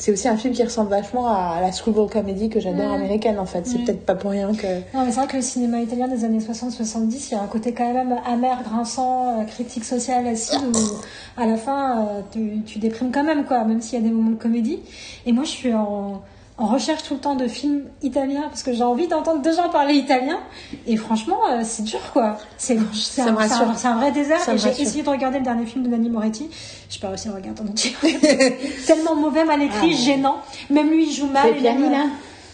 c'est 0.00 0.12
aussi 0.12 0.28
un 0.28 0.36
film 0.36 0.54
qui 0.54 0.62
ressemble 0.62 0.90
vachement 0.90 1.26
à 1.26 1.60
la 1.60 1.72
screwball 1.72 2.08
comedy 2.08 2.48
que 2.48 2.60
j'adore 2.60 2.88
Mm. 2.90 2.94
américaine, 2.94 3.38
en 3.38 3.46
fait. 3.46 3.66
C'est 3.66 3.78
Mm. 3.78 3.84
peut-être 3.84 4.06
pas 4.06 4.14
pour 4.14 4.30
rien 4.30 4.54
que. 4.54 4.66
Non, 4.96 5.04
mais 5.04 5.10
c'est 5.10 5.18
vrai 5.18 5.26
que 5.26 5.36
le 5.36 5.42
cinéma 5.42 5.80
italien 5.80 6.06
des 6.08 6.24
années 6.24 6.38
60-70, 6.40 7.28
il 7.30 7.34
y 7.34 7.36
a 7.36 7.42
un 7.42 7.46
côté 7.48 7.74
quand 7.74 7.92
même 7.92 8.14
amer, 8.24 8.62
grinçant, 8.62 9.40
euh, 9.40 9.44
critique 9.44 9.84
sociale, 9.84 10.26
acide, 10.28 10.60
où 10.72 11.40
à 11.40 11.46
la 11.46 11.56
fin, 11.56 12.06
euh, 12.06 12.20
tu, 12.30 12.62
tu 12.64 12.78
déprimes 12.78 13.10
quand 13.10 13.24
même, 13.24 13.44
quoi, 13.44 13.64
même 13.64 13.80
s'il 13.80 13.98
y 13.98 14.02
a 14.02 14.04
des 14.08 14.14
moments 14.14 14.30
de 14.30 14.36
comédie. 14.36 14.78
Et 15.26 15.32
moi, 15.32 15.42
je 15.44 15.50
suis 15.50 15.74
en, 15.74 16.22
en 16.58 16.66
recherche 16.66 17.04
tout 17.04 17.14
le 17.14 17.20
temps 17.20 17.36
de 17.36 17.46
films 17.46 17.84
italiens, 18.02 18.42
parce 18.48 18.64
que 18.64 18.72
j'ai 18.72 18.82
envie 18.82 19.06
d'entendre 19.06 19.40
des 19.40 19.52
gens 19.52 19.68
parler 19.68 19.94
italien. 19.94 20.40
Et 20.88 20.96
franchement, 20.96 21.38
euh, 21.52 21.60
c'est 21.62 21.84
dur, 21.84 22.00
quoi. 22.12 22.36
C'est 22.56 22.76
c'est 22.92 23.22
un, 23.22 23.30
me 23.32 23.38
c'est 23.42 23.54
un- 23.54 23.74
c'est 23.74 23.86
un 23.86 23.96
vrai 23.96 24.10
désert. 24.10 24.40
Ça 24.40 24.54
et 24.54 24.58
j'ai 24.58 24.70
essayé 24.82 25.02
de 25.04 25.08
regarder 25.08 25.38
le 25.38 25.44
dernier 25.44 25.66
film 25.66 25.84
de 25.84 25.88
Nanni 25.88 26.10
Moretti. 26.10 26.50
J'ai 26.90 26.98
pas 26.98 27.08
réussi 27.08 27.28
à 27.28 27.32
regarder 27.32 27.62
en 27.62 27.66
entier. 27.68 27.94
Tellement 28.86 29.14
mauvais, 29.14 29.44
mal 29.44 29.62
écrit, 29.62 29.90
Ah. 29.94 30.04
gênant. 30.04 30.36
Même 30.70 30.90
lui, 30.90 31.06
il 31.08 31.12
joue 31.12 31.26
mal. 31.28 31.46
Euh, 31.48 31.90
là 31.90 32.04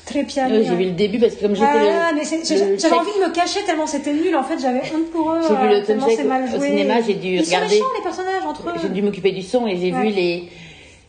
Très 0.06 0.22
piani. 0.24 0.58
ouais, 0.58 0.64
J'ai 0.68 0.74
vu 0.76 0.84
le 0.84 0.90
début 0.90 1.18
parce 1.18 1.34
que 1.34 1.40
comme 1.40 1.54
j'étais 1.54 1.66
Ah, 1.66 2.10
c'est- 2.22 2.44
j'avais 2.78 2.94
envie 2.96 3.08
de 3.18 3.24
me 3.26 3.30
cacher 3.32 3.60
tellement 3.64 3.86
c'était 3.86 4.12
nul. 4.12 4.36
En 4.36 4.42
fait, 4.42 4.58
j'avais 4.60 4.82
honte 4.94 5.10
pour 5.10 5.30
eux. 5.32 5.38
J'ai 5.48 5.54
vu 5.54 5.62
euh, 5.62 5.78
le 5.80 5.82
tellement 5.82 6.02
soundcheck 6.02 6.18
c'est 6.20 6.28
mal 6.28 6.44
au 6.44 6.58
joué. 6.58 6.68
cinéma, 6.68 6.94
j'ai 7.00 7.14
dû 7.14 7.28
Ils 7.28 7.40
regarder. 7.42 7.68
sont 7.68 7.74
méchants 7.76 7.86
les 7.96 8.02
personnages 8.02 8.44
entre 8.46 8.68
eux. 8.68 8.72
J'ai 8.82 8.88
dû 8.90 9.00
m'occuper 9.00 9.32
du 9.32 9.40
son 9.42 9.66
et 9.66 9.78
j'ai 9.78 9.94
Ouais. 9.94 10.02
vu 10.02 10.08
les. 10.10 10.48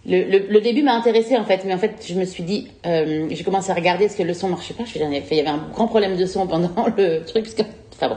Le, 0.07 0.23
le, 0.23 0.45
le 0.49 0.61
début 0.61 0.83
m'a 0.83 0.93
intéressé 0.93 1.35
en 1.35 1.45
fait, 1.45 1.61
mais 1.65 1.73
en 1.73 1.79
fait 1.79 2.05
je 2.07 2.13
me 2.13 2.25
suis 2.25 2.43
dit, 2.43 2.67
euh, 2.85 3.25
j'ai 3.31 3.43
commencé 3.43 3.71
à 3.71 3.73
regarder 3.73 4.05
parce 4.05 4.15
que 4.15 4.21
le 4.23 4.33
son 4.35 4.49
marchait 4.49 4.75
pas. 4.75 4.83
Je 4.85 4.91
fais, 4.91 4.99
il 5.31 5.37
y 5.37 5.39
avait 5.39 5.49
un 5.49 5.67
grand 5.73 5.87
problème 5.87 6.15
de 6.15 6.25
son 6.27 6.45
pendant 6.45 6.69
le 6.97 7.23
truc, 7.25 7.43
parce 7.45 7.55
que, 7.55 7.63
enfin 7.95 8.09
bon. 8.09 8.15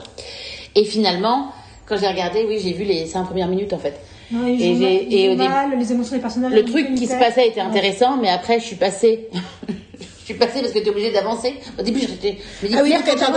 Et 0.75 0.85
finalement, 0.85 1.51
quand 1.87 1.97
j'ai 1.97 2.07
regardé, 2.09 2.45
oui, 2.47 2.59
j'ai 2.63 2.73
vu 2.75 2.85
les 2.85 3.07
cinq 3.07 3.25
premières 3.25 3.49
minutes 3.49 3.73
en 3.73 3.79
fait. 3.79 3.95
Ouais, 4.31 4.55
Et 4.61 5.29
au 5.31 5.31
début- 5.37 5.49
mal, 5.49 5.71
les 5.79 5.91
émotions 5.91 6.17
des 6.17 6.21
personnages. 6.21 6.53
Le 6.53 6.65
truc 6.65 6.95
qui 6.95 7.07
se 7.07 7.15
passait 7.19 7.49
était 7.49 7.61
Ouais. 7.63 7.67
intéressant, 7.67 8.19
mais 8.19 8.29
après 8.29 8.61
je 8.61 8.65
suis 8.67 8.77
passée. 8.77 9.29
je 9.99 10.25
suis 10.27 10.35
passée 10.35 10.61
parce 10.61 10.73
que 10.75 10.81
tu 10.81 10.85
es 10.85 10.91
obligée 10.91 11.11
d'avancer. 11.11 11.55
Au 11.79 11.83
début, 11.83 12.01
j'étais. 12.01 12.37
Ah 12.75 12.81
oui, 12.83 12.93
ok, 12.99 13.09
attends, 13.09 13.33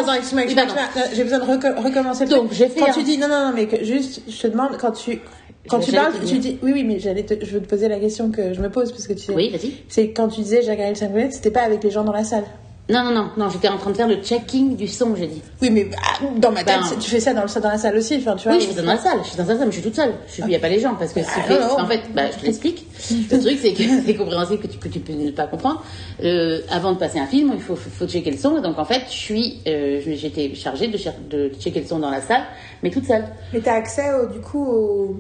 j'ai 1.15 1.23
besoin 1.23 1.39
de 1.39 1.45
reco- 1.45 1.81
recommencer 1.81 2.25
le 2.25 2.31
Donc, 2.31 2.47
truc. 2.47 2.57
j'ai 2.57 2.67
fait 2.67 2.81
Quand 2.81 2.89
un- 2.89 2.93
tu 2.93 3.03
dis, 3.03 3.17
non, 3.17 3.29
non, 3.29 3.45
non, 3.47 3.53
mais 3.55 3.67
que 3.67 3.81
juste, 3.85 4.23
je 4.27 4.41
te 4.41 4.47
demande, 4.47 4.77
quand 4.77 4.91
tu, 4.91 5.21
quand 5.69 5.79
tu 5.79 5.91
parles, 5.91 6.13
tu 6.25 6.37
dis, 6.39 6.57
oui, 6.63 6.71
oui, 6.73 6.83
mais 6.83 6.99
j'allais 6.99 7.23
te, 7.23 7.43
je 7.45 7.51
veux 7.51 7.61
te 7.61 7.67
poser 7.67 7.87
la 7.87 7.99
question 7.99 8.31
que 8.31 8.53
je 8.53 8.61
me 8.61 8.69
pose, 8.69 8.91
parce 8.91 9.07
que 9.07 9.13
tu. 9.13 9.31
Oui, 9.31 9.49
vas-y. 9.49 9.73
C'est 9.89 10.09
quand 10.11 10.27
tu 10.27 10.41
disais, 10.41 10.61
j'ai 10.63 10.71
regardé 10.71 10.89
le 10.93 10.95
5 10.99 11.09
minutes, 11.11 11.33
c'était 11.33 11.51
pas 11.51 11.61
avec 11.61 11.83
les 11.83 11.91
gens 11.91 12.03
dans 12.03 12.13
la 12.13 12.23
salle. 12.23 12.43
Non, 12.89 13.03
non, 13.05 13.11
non, 13.13 13.29
non, 13.37 13.49
j'étais 13.49 13.69
en 13.69 13.77
train 13.77 13.91
de 13.91 13.95
faire 13.95 14.07
le 14.07 14.15
checking 14.17 14.75
du 14.75 14.87
son, 14.87 15.15
j'ai 15.15 15.27
dit. 15.27 15.41
Oui, 15.61 15.69
mais 15.69 15.87
ah, 15.95 16.25
dans 16.37 16.51
ma 16.51 16.63
tête, 16.63 16.79
Ben- 16.81 16.97
tu 16.99 17.09
fais 17.09 17.21
ça 17.21 17.33
dans, 17.33 17.43
le, 17.43 17.61
dans 17.61 17.69
la 17.69 17.77
salle 17.77 17.95
aussi, 17.95 18.17
enfin, 18.17 18.35
tu 18.35 18.49
vois. 18.49 18.57
Oui, 18.57 18.63
je 18.63 18.65
suis 18.73 18.75
dans 18.75 18.83
la 18.83 18.97
salle, 18.97 19.19
je 19.23 19.27
suis 19.29 19.37
dans 19.37 19.43
la 19.45 19.49
salle, 19.55 19.59
mais 19.59 19.71
je 19.71 19.79
suis 19.79 19.81
toute 19.83 19.95
seule. 19.95 20.13
Je 20.27 20.41
il 20.41 20.47
n'y 20.47 20.55
a 20.55 20.59
pas 20.59 20.67
les 20.67 20.79
gens 20.79 20.95
parce 20.95 21.13
que 21.13 21.21
Ah, 21.21 21.23
tu 21.35 21.41
fais- 21.53 21.59
non. 21.59 21.79
en 21.79 21.85
fait, 21.85 22.01
bah, 22.13 22.23
je 22.33 22.39
te 22.39 22.45
l'explique. 22.45 22.85
Le 23.31 23.39
truc, 23.39 23.59
c'est 23.61 23.73
que 23.73 23.83
c'est 24.05 24.15
compréhensible 24.15 24.59
que 24.61 24.67
tu, 24.67 24.77
que 24.77 24.89
tu 24.89 24.99
peux 24.99 25.13
ne 25.13 25.31
pas 25.31 25.47
comprendre. 25.47 25.81
Euh, 26.21 26.59
avant 26.69 26.91
de 26.91 26.97
passer 26.97 27.19
un 27.19 27.27
film, 27.27 27.51
il 27.53 27.61
faut, 27.61 27.75
faut 27.77 28.07
checker 28.07 28.31
le 28.31 28.37
son. 28.37 28.57
Et 28.57 28.61
donc, 28.61 28.77
en 28.77 28.83
fait, 28.85 29.03
je 29.07 29.13
suis, 29.15 29.59
euh, 29.67 30.01
j'étais 30.05 30.53
chargée 30.55 30.87
de, 30.87 30.97
cher- 30.97 31.13
de 31.29 31.49
checker 31.59 31.79
le 31.81 31.85
son 31.87 31.99
dans 31.99 32.09
la 32.11 32.19
salle, 32.21 32.43
mais 32.83 32.89
toute 32.89 33.05
seule. 33.05 33.23
Mais 33.53 33.61
t'as 33.61 33.75
accès 33.75 34.11
au, 34.15 34.25
du 34.25 34.39
coup 34.41 34.65
au. 34.65 35.15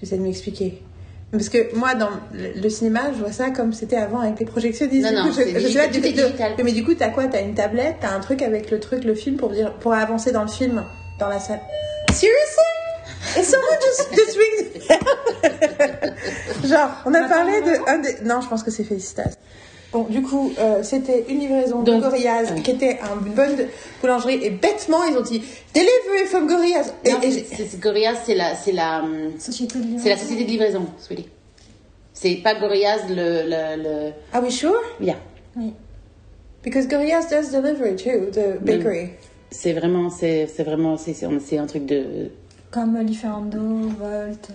J'essaie 0.00 0.16
de 0.16 0.22
m'expliquer. 0.22 0.82
Parce 1.32 1.48
que 1.48 1.74
moi, 1.76 1.94
dans 1.94 2.10
le, 2.32 2.60
le 2.60 2.68
cinéma, 2.68 3.12
je 3.12 3.20
vois 3.20 3.30
ça 3.32 3.50
comme 3.50 3.72
c'était 3.72 3.96
avant 3.96 4.20
avec 4.20 4.40
les 4.40 4.46
projectionnistes. 4.46 5.12
Non, 5.12 5.26
non, 5.26 5.32
je, 5.32 5.42
je 5.42 5.68
sais 5.68 5.78
pas, 5.78 5.86
de-. 6.56 6.62
Mais 6.62 6.72
du 6.72 6.84
coup, 6.84 6.94
t'as 6.94 7.10
quoi? 7.10 7.26
T'as 7.26 7.42
une 7.42 7.54
tablette, 7.54 7.96
t'as 8.00 8.10
un 8.12 8.20
truc 8.20 8.42
avec 8.42 8.70
le 8.70 8.80
truc, 8.80 9.04
le 9.04 9.14
film 9.14 9.36
pour 9.36 9.50
dire, 9.50 9.72
pour 9.74 9.92
avancer 9.92 10.32
dans 10.32 10.42
le 10.42 10.48
film, 10.48 10.84
dans 11.20 11.28
la 11.28 11.38
salle. 11.38 11.60
Seriously? 12.12 12.64
Et 13.38 13.42
someone 13.44 13.78
just, 13.84 14.08
just 14.14 14.38
Genre, 16.68 16.90
on 17.04 17.14
a 17.14 17.28
parlé 17.28 17.60
de 17.60 17.88
un 17.88 17.98
des. 17.98 18.16
Non, 18.24 18.40
je 18.40 18.48
pense 18.48 18.64
que 18.64 18.70
c'est 18.70 18.82
Félicitas. 18.82 19.36
Bon, 19.92 20.04
du 20.04 20.22
coup, 20.22 20.52
euh, 20.60 20.82
c'était 20.84 21.24
une 21.28 21.40
livraison 21.40 21.82
de 21.82 21.96
Gorillaz 21.98 22.54
qui 22.62 22.70
était 22.70 23.00
une 23.24 23.32
bonne 23.32 23.56
boulangerie 24.00 24.38
et 24.44 24.50
bêtement 24.50 25.02
ils 25.04 25.16
ont 25.16 25.22
dit 25.22 25.42
Delivery 25.74 26.26
from 26.28 26.46
Gorillaz. 26.46 26.92
Et, 27.04 27.10
Non, 27.12 27.20
et 27.22 27.30
c'est- 27.32 27.80
Gorillaz, 27.80 28.18
c'est 28.24 28.36
la, 28.36 28.54
c'est 28.54 28.70
la, 28.72 29.02
hum, 29.02 29.32
Société 29.38 29.78
de 29.80 29.98
c'est 29.98 30.10
la 30.10 30.16
société 30.16 30.44
de 30.44 30.48
livraison, 30.50 30.86
Sweetie. 30.98 31.28
C'est 32.12 32.36
pas 32.36 32.54
Gorillaz 32.54 33.08
le, 33.08 33.14
le, 33.16 33.82
le... 33.82 34.12
Are 34.32 34.42
we 34.44 34.52
sure? 34.54 34.80
Yeah. 35.00 35.16
Oui. 35.56 35.72
Because 36.62 36.86
Gorillaz 36.86 37.26
does 37.28 37.50
delivery 37.50 37.96
too, 37.96 38.30
the 38.30 38.60
bakery. 38.62 39.10
C'est 39.50 39.72
vraiment, 39.72 40.08
c'est 40.10 40.46
c'est 40.46 40.62
vraiment, 40.62 40.96
c'est 40.96 41.58
un 41.58 41.66
truc 41.66 41.86
de 41.86 42.30
Comme 42.70 42.96
Liferando, 43.00 43.58
Volt. 43.98 44.50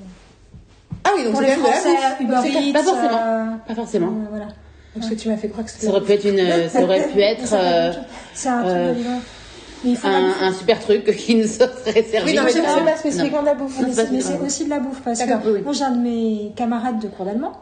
Ah 1.03 1.09
oui, 1.17 1.25
donc 1.25 1.35
c'est 1.37 1.51
Français. 1.57 1.89
Uber 2.21 2.33
Donc 2.35 2.45
c'est 2.45 2.53
pas- 2.53 2.59
Eats. 2.61 2.73
pas 2.73 2.83
forcément. 2.83 3.17
euh, 3.21 3.45
Pas 3.67 3.75
forcément. 3.75 4.07
euh, 4.07 4.27
voilà. 4.29 4.47
Parce 4.95 5.09
que 5.09 5.15
tu 5.15 5.29
m'as 5.29 5.37
fait 5.37 5.49
croire 5.49 5.65
que 5.65 5.71
c'était. 5.71 5.85
Ça 5.87 5.91
aurait 5.91 6.01
pu 6.01 6.11
être 6.13 6.25
une, 6.25 6.69
ça 6.69 6.83
aurait 6.83 7.07
pu 7.07 7.19
être 7.21 7.53
euh, 7.53 7.91
C'est 8.33 8.49
un 8.49 8.61
truc 8.63 8.73
euh, 8.73 8.93
de 8.93 10.43
un, 10.43 10.53
super 10.53 10.79
truc 10.79 11.05
qui 11.17 11.35
nous 11.35 11.47
serait 11.47 12.03
servi. 12.03 12.31
Oui, 12.31 12.35
non, 12.35 12.43
mais 12.43 12.51
c'est 12.51 12.61
pas- 12.61 12.97
spécifiquement 12.97 13.41
de 13.41 13.45
la 13.45 13.53
bouffe. 13.53 13.79
Non, 13.79 13.87
Mais 13.87 13.93
c'est 13.93 14.11
mais 14.11 14.45
aussi 14.45 14.65
de 14.65 14.69
la 14.69 14.79
bouffe 14.79 15.01
parce 15.03 15.21
que 15.21 15.49
oui, 15.49 15.61
moi 15.61 15.73
j'ai 15.73 15.83
un 15.83 15.91
de 15.91 16.01
mes 16.01 16.51
camarades 16.55 16.99
de 16.99 17.07
cours 17.07 17.25
d'allemand 17.25 17.53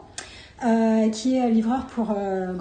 euh, 0.64 1.08
qui 1.10 1.36
est 1.36 1.50
livreur 1.50 1.86
pour 1.86 2.12
euh, 2.16 2.52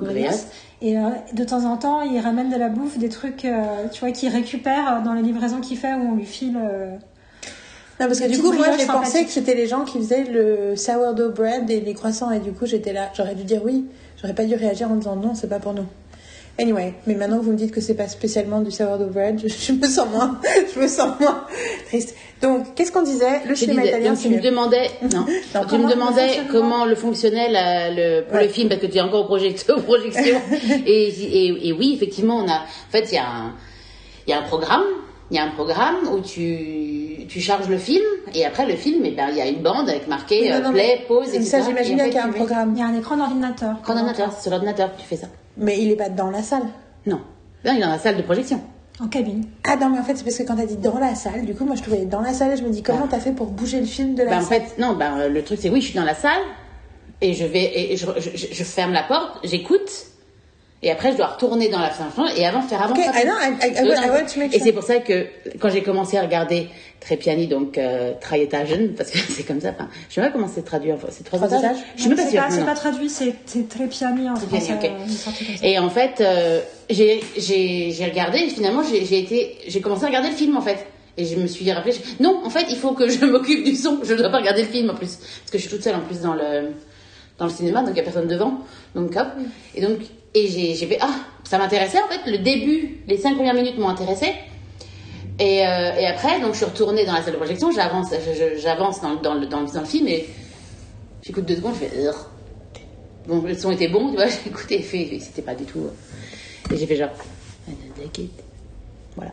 et 0.82 0.98
euh, 0.98 1.02
de 1.34 1.44
temps 1.44 1.64
en 1.66 1.78
temps 1.78 2.02
il 2.02 2.20
ramène 2.20 2.50
de 2.50 2.58
la 2.58 2.68
bouffe, 2.70 2.98
des 2.98 3.10
trucs 3.10 3.46
euh, 3.46 3.86
tu 3.92 4.02
vois 4.02 4.12
qu'il 4.12 4.30
récupère 4.30 5.02
dans 5.04 5.14
les 5.14 5.22
livraisons 5.22 5.62
qu'il 5.62 5.78
fait 5.78 5.94
où 5.94 6.10
on 6.12 6.16
lui 6.16 6.26
file. 6.26 6.58
euh, 6.58 6.96
Non, 8.02 8.08
parce 8.08 8.20
que 8.20 8.30
du 8.30 8.40
coup, 8.40 8.52
moi, 8.52 8.68
j'ai 8.78 8.86
pensé 8.86 9.24
que 9.24 9.30
c'était 9.32 9.56
les 9.56 9.68
gens 9.68 9.86
qui 9.86 9.98
faisaient 10.00 10.26
le 10.26 10.76
sourdough 10.76 11.34
bread 11.34 11.70
et 11.70 11.80
les 11.80 11.94
croissants. 11.94 12.32
Et 12.32 12.40
du 12.40 12.52
coup, 12.52 12.66
j'étais 12.66 12.92
là. 12.92 13.10
J'aurais 13.16 13.36
dû 13.36 13.44
dire 13.44 13.62
oui. 13.64 13.86
J'aurais 14.24 14.34
pas 14.36 14.46
dû 14.46 14.56
réagir 14.56 14.90
en 14.90 14.96
disant 14.96 15.16
non, 15.16 15.36
c'est 15.36 15.50
pas 15.50 15.60
pour 15.60 15.74
nous. 15.74 15.86
Anyway, 16.60 16.94
mais 17.08 17.16
maintenant 17.16 17.40
que 17.40 17.46
vous 17.46 17.52
me 17.52 17.58
dites 17.58 17.72
que 17.72 17.82
c'est 17.82 17.96
pas 17.96 18.08
spécialement 18.08 18.62
du 18.62 18.70
sourdough 18.70 19.10
bread, 19.12 19.42
je, 19.42 19.48
je 19.48 19.72
me 19.74 19.88
sens 19.88 20.08
moins, 20.12 20.40
je 20.76 20.80
me 20.80 20.88
sens 20.88 21.20
moins 21.20 21.46
triste. 21.88 22.16
Donc, 22.44 22.76
qu'est-ce 22.76 22.92
qu'on 22.92 23.02
disait? 23.02 23.42
Le 23.48 23.56
Je 23.56 23.62
cinéma 23.62 23.82
disais, 23.82 23.94
italien, 23.94 24.12
donc 24.14 24.22
tu 24.22 24.30
me 24.30 24.40
demandais, 24.40 24.88
non, 25.02 25.22
Non, 25.22 25.26
tu 25.26 25.58
me 25.58 25.66
comment 25.68 25.88
le 25.88 25.94
demandais 25.96 26.30
comment 26.52 26.86
le 26.86 26.94
fonctionnait 26.96 27.50
la- 27.52 27.90
le, 27.90 28.22
pour 28.26 28.36
Ouais. 28.36 28.44
le 28.44 28.50
film 28.50 28.70
parce 28.70 28.80
que 28.82 28.86
tu 28.86 28.98
es 28.98 29.02
encore 29.02 29.22
aux, 29.22 29.28
project- 29.36 29.68
aux 29.76 29.82
projections. 29.82 30.40
et, 30.86 31.08
et, 31.08 31.68
et 31.70 31.74
oui, 31.74 31.94
effectivement, 31.96 32.38
on 32.38 32.48
a, 32.48 32.58
en 32.60 32.92
fait, 32.92 33.12
il 33.12 33.16
y 33.16 33.18
a 33.18 33.28
un, 33.28 33.54
il 34.28 34.30
y 34.30 34.34
a 34.34 34.40
un 34.40 34.44
programme, 34.44 34.84
il 35.32 35.38
y 35.38 35.40
a 35.40 35.44
un 35.46 35.52
programme 35.52 36.08
où 36.14 36.20
tu, 36.20 37.03
tu 37.28 37.40
charges 37.42 37.68
le 37.70 37.78
film 37.78 38.04
et 38.34 38.46
après 38.46 38.66
le 38.66 38.76
film, 38.76 39.04
eh 39.06 39.12
ben, 39.12 39.28
il 39.32 39.38
y 39.38 39.42
a 39.42 39.48
une 39.48 39.62
bande 39.62 39.90
avec 39.90 40.08
marqué 40.08 40.50
Non, 40.50 40.56
euh, 40.56 40.62
non, 40.62 40.72
play, 40.72 41.02
pause, 41.08 41.30
etc. 41.30 41.44
Ça, 41.44 41.62
j'imagine 41.62 42.02
en 42.02 42.06
qu'il 42.06 42.14
y 42.14 42.18
a 42.18 42.26
un 42.26 42.32
programme. 42.32 42.74
Il 42.76 42.80
y 42.80 42.82
a 42.84 42.88
un 42.88 42.98
écran 42.98 43.18
d'ordinateur. 43.18 43.76
Ordinateur, 43.88 44.32
c'est 44.34 44.42
sur 44.44 44.52
l'ordinateur 44.52 44.96
que 44.96 45.02
tu 45.02 45.08
fais 45.08 45.18
ça. 45.18 45.28
Mais 45.58 45.80
il 45.82 45.92
est 45.92 45.96
pas 45.96 46.10
dans 46.10 46.30
la 46.32 46.42
salle. 46.44 46.64
Non. 47.06 47.20
Non, 47.66 47.72
il 47.74 47.78
est 47.78 47.82
dans 47.82 47.90
la 47.90 48.00
salle 48.00 48.18
de 48.18 48.22
projection. 48.24 48.62
En 49.02 49.08
cabine. 49.08 49.46
Ah 49.64 49.76
non, 49.76 49.90
mais 49.90 50.00
en 50.00 50.04
fait, 50.04 50.16
c'est 50.16 50.24
parce 50.24 50.38
que 50.38 50.44
quand 50.44 50.56
t'as 50.56 50.66
dit 50.68 50.78
dans 50.78 51.00
la 51.00 51.16
salle, 51.16 51.46
du 51.46 51.56
coup, 51.56 51.66
moi, 51.66 51.76
je 51.76 51.82
trouvais 51.82 52.06
dans 52.06 52.22
la 52.22 52.32
salle 52.34 52.52
et 52.52 52.58
je 52.58 52.64
me 52.64 52.70
dis 52.70 52.84
comment 52.84 53.08
t'as 53.08 53.20
fait 53.20 53.32
pour 53.32 53.48
bouger 53.48 53.80
le 53.80 53.86
film 53.88 54.14
de 54.16 54.24
la 54.24 54.30
Bah, 54.32 54.38
en 54.38 54.42
salle 54.42 54.62
fait, 54.62 54.80
non, 54.80 54.98
euh, 55.02 55.30
le 55.30 55.44
truc 55.44 55.58
c'est 55.62 55.70
oui, 55.70 55.82
je 55.82 55.88
suis 55.88 55.96
dans 55.96 56.06
la 56.06 56.14
salle 56.16 56.42
et 57.22 57.34
je 57.34 57.46
vais 57.46 57.92
et 57.94 57.98
je, 57.98 58.06
je, 58.18 58.30
je- 58.36 58.54
je 58.54 58.64
ferme 58.64 58.92
la 58.94 59.04
porte, 59.04 59.40
j'écoute 59.44 59.90
et 60.84 60.92
après 60.92 61.12
je 61.14 61.18
dois 61.18 61.28
retourner 61.28 61.70
dans 61.70 61.80
la 61.80 61.92
salle 61.92 62.08
et 62.38 62.46
avant 62.46 62.62
faire 62.62 62.82
avant 62.82 62.94
Ok, 62.94 63.02
ça. 63.04 63.20
I 63.20 63.24
know, 63.26 63.34
I- 63.34 63.68
I- 63.68 63.74
I 63.78 63.88
want- 63.88 64.06
I 64.06 64.10
want 64.10 64.26
to 64.34 64.40
make 64.40 64.54
Et 64.56 64.60
c'est 64.60 64.72
pour 64.74 64.84
ça 64.84 64.98
que 65.00 65.26
quand 65.60 65.70
j'ai 65.70 65.82
commencé 65.82 66.18
à 66.18 66.22
regarder 66.22 66.68
Trepiani, 67.00 67.48
donc 67.48 67.78
euh, 67.78 68.14
Traietagen, 68.22 68.94
parce 68.96 69.10
que 69.12 69.18
c'est 69.30 69.44
comme 69.44 69.60
ça, 69.62 69.70
enfin, 69.72 69.90
je 70.10 70.16
sais 70.16 70.22
pas 70.22 70.30
comment 70.30 70.48
c'est 70.54 70.64
traduit 70.64 70.92
c'est 71.10 71.24
trois, 71.24 71.40
Trois 71.40 71.50
étages. 71.58 71.64
étages 71.72 71.84
Je 71.96 72.02
suis 72.02 72.10
même 72.10 72.18
pas 72.18 72.30
sûre. 72.30 72.44
c'est 72.50 72.66
pas 72.66 72.76
traduit, 72.76 73.10
c'est 73.10 73.34
c'est 73.46 73.68
très 73.68 73.88
piani 73.88 74.30
en 74.30 74.36
français. 74.36 74.74
euh. 74.84 74.98
Et 75.64 75.80
en 75.80 75.90
fait, 75.90 76.22
euh, 76.22 76.62
j'ai 76.90 77.22
j'ai 77.38 78.06
regardé 78.06 78.40
et 78.40 78.50
finalement 78.50 78.84
j'ai 78.84 79.20
été 79.20 79.58
j'ai 79.68 79.82
commencé 79.82 80.04
à 80.04 80.08
regarder 80.08 80.30
le 80.30 80.36
film 80.36 80.56
en 80.58 80.62
fait. 80.62 80.86
Et 81.16 81.26
je 81.26 81.36
me 81.36 81.46
suis 81.46 81.72
rappelé, 81.72 81.94
je- 81.94 82.24
non, 82.24 82.42
en 82.44 82.50
fait, 82.50 82.66
il 82.72 82.76
faut 82.76 82.94
que 82.94 83.08
je 83.16 83.24
m'occupe 83.26 83.64
du 83.64 83.76
son. 83.76 84.00
Je 84.04 84.14
ne 84.14 84.18
dois 84.18 84.30
pas 84.30 84.38
regarder 84.40 84.64
le 84.64 84.68
film 84.68 84.90
en 84.90 84.96
plus, 84.96 85.18
parce 85.18 85.52
que 85.52 85.58
je 85.60 85.64
suis 85.64 85.70
toute 85.70 85.84
seule 85.84 85.94
en 85.96 86.00
plus 86.02 86.22
dans 86.22 86.34
le 86.34 86.72
dans 87.38 87.46
le 87.46 87.52
cinéma, 87.52 87.82
donc 87.82 87.92
il 87.92 87.98
y 87.98 88.00
a 88.00 88.04
personne 88.04 88.28
devant. 88.28 88.60
Donc 88.96 89.16
hop. 89.16 89.28
Et 89.76 89.82
donc 89.82 89.98
et 90.34 90.48
j'ai 90.48 90.76
j'ai 90.76 90.86
fait 90.88 90.98
ah, 91.02 91.10
ça 91.44 91.58
m'intéressait 91.58 92.00
en 92.02 92.08
fait. 92.08 92.30
Le 92.32 92.38
début, 92.40 93.02
les 93.08 93.18
cinq 93.18 93.36
premières 93.36 93.54
minutes 93.54 93.78
m'ont 93.78 93.90
intéressé. 93.90 94.34
Et, 95.40 95.66
euh, 95.66 95.96
et 96.00 96.06
après, 96.06 96.40
donc 96.42 96.52
je 96.54 96.58
suis 96.58 96.66
retournée 96.66 97.06
dans 97.06 97.14
la 97.14 97.22
salle 97.24 97.34
de 97.34 97.38
projection. 97.40 97.72
J'avance, 97.72 98.08
j'avance 98.58 99.02
dans, 99.02 99.14
le- 99.14 99.18
dans, 99.20 99.34
le, 99.34 99.48
dans, 99.48 99.62
le, 99.62 99.68
dans 99.68 99.80
le 99.82 99.86
film 99.86 100.08
et 100.08 100.28
j'écoute 101.24 101.46
deux 101.46 101.56
secondes. 101.56 101.74
Je 101.82 101.86
fais 101.88 102.04
Ugh. 102.08 102.14
Bon, 103.28 103.42
le 103.42 103.56
son 103.56 103.72
était 103.72 103.88
bon, 103.88 104.10
tu 104.10 104.16
vois, 104.16 104.28
j'ai 104.28 104.50
écouté, 104.50 104.80
et 104.80 104.84
fait, 104.84 105.20
c'était 105.20 105.42
pas 105.42 105.56
du 105.56 105.64
tout. 105.66 105.80
euh, 105.80 106.74
Et 106.74 106.78
j'ai 106.78 106.86
fait 106.86 106.96
genre. 106.98 107.10
Voilà. 109.16 109.32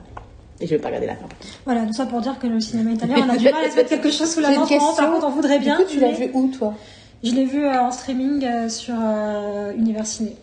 Et 0.61 0.67
je 0.67 0.75
vais 0.75 0.79
pas 0.81 0.89
regarder 0.89 1.07
la 1.09 1.17
fin. 1.17 1.27
Voilà, 1.65 1.87
tout 1.87 1.93
ça 1.93 2.07
pour 2.07 2.21
dire 2.21 2.39
que 2.39 2.47
le 2.47 2.61
cinéma 2.61 2.93
italien, 2.93 3.17
on 3.27 3.31
a 3.31 3.37
du 3.37 3.45
mal 3.45 3.65
à 3.65 3.71
se 3.71 3.77
mettre 3.77 3.89
quelque 3.89 4.11
chose 4.11 4.33
sous 4.33 4.41
la 4.41 4.51
main. 4.59 4.67
Par 4.67 5.11
contre, 5.13 5.27
on 5.27 5.31
voudrait 5.31 5.59
bien. 5.59 5.77
Du 5.79 5.85
coup, 5.85 5.91
tu 5.91 6.01
l'as 6.01 6.13
vu 6.13 6.31
où, 6.35 6.49
toi? 6.57 6.75
Je 7.23 7.33
l'ai 7.33 7.45
vu 7.45 7.65
euh, 7.65 7.81
en 7.83 7.91
streaming 7.91 8.45
euh, 8.45 8.69
sur 8.69 8.95
Univers 9.77 10.07
Ciné. 10.07 10.37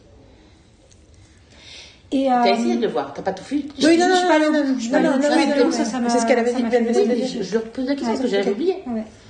Et, 2.11 2.31
euh, 2.31 2.35
T'as 2.43 2.51
essayé 2.51 2.77
de 2.77 2.81
le 2.83 2.87
voir, 2.87 3.13
t'as 3.13 3.21
pas 3.21 3.33
tout 3.33 3.43
je- 3.49 3.55
Oui, 3.85 3.95
je- 3.95 3.99
non, 3.99 4.05
je 4.05 4.09
non, 4.09 4.15
suis 4.15 4.27
pas 4.27 4.29
non, 4.29 4.35
allée 4.35 4.45
au 4.47 4.51
non, 4.53 4.63
bout. 4.63 4.75
Je 4.77 4.83
suis 4.83 4.91
non, 4.91 4.91
pas 4.93 4.97
allée 4.99 5.07
non, 5.07 5.13
au 5.13 5.17
bout. 5.17 5.23
non, 5.23 5.29
Ça 5.29 5.35
oui, 5.37 5.47
m'a- 5.47 5.63
non, 5.65 5.71
ça, 5.71 5.85
ça 5.85 5.99
m'a- 5.99 6.09
c'est 6.09 6.19
ce 6.19 6.25
qu'elle 6.25 6.39
avait 6.39 6.51
ça 6.51 6.55
dit, 6.57 6.63
m'a 6.63 6.69
elle 6.69 6.85
fait 6.85 6.89
avait 7.01 7.03
dit. 7.03 7.09
plaisir. 7.19 7.43
Je, 7.43 7.47
je 7.49 7.53
leur 7.53 7.63
pose 7.63 7.85
la 7.85 7.91
question 7.95 8.07
Ouais, 8.07 8.13
parce 8.13 8.21
que 8.21 8.35
j'avais 8.35 8.49
ok. 8.49 8.55
oublié. 8.55 8.73
Ouais. 8.87 8.93
Ouais, 8.93 9.01
je 9.01 9.01
sais 9.01 9.26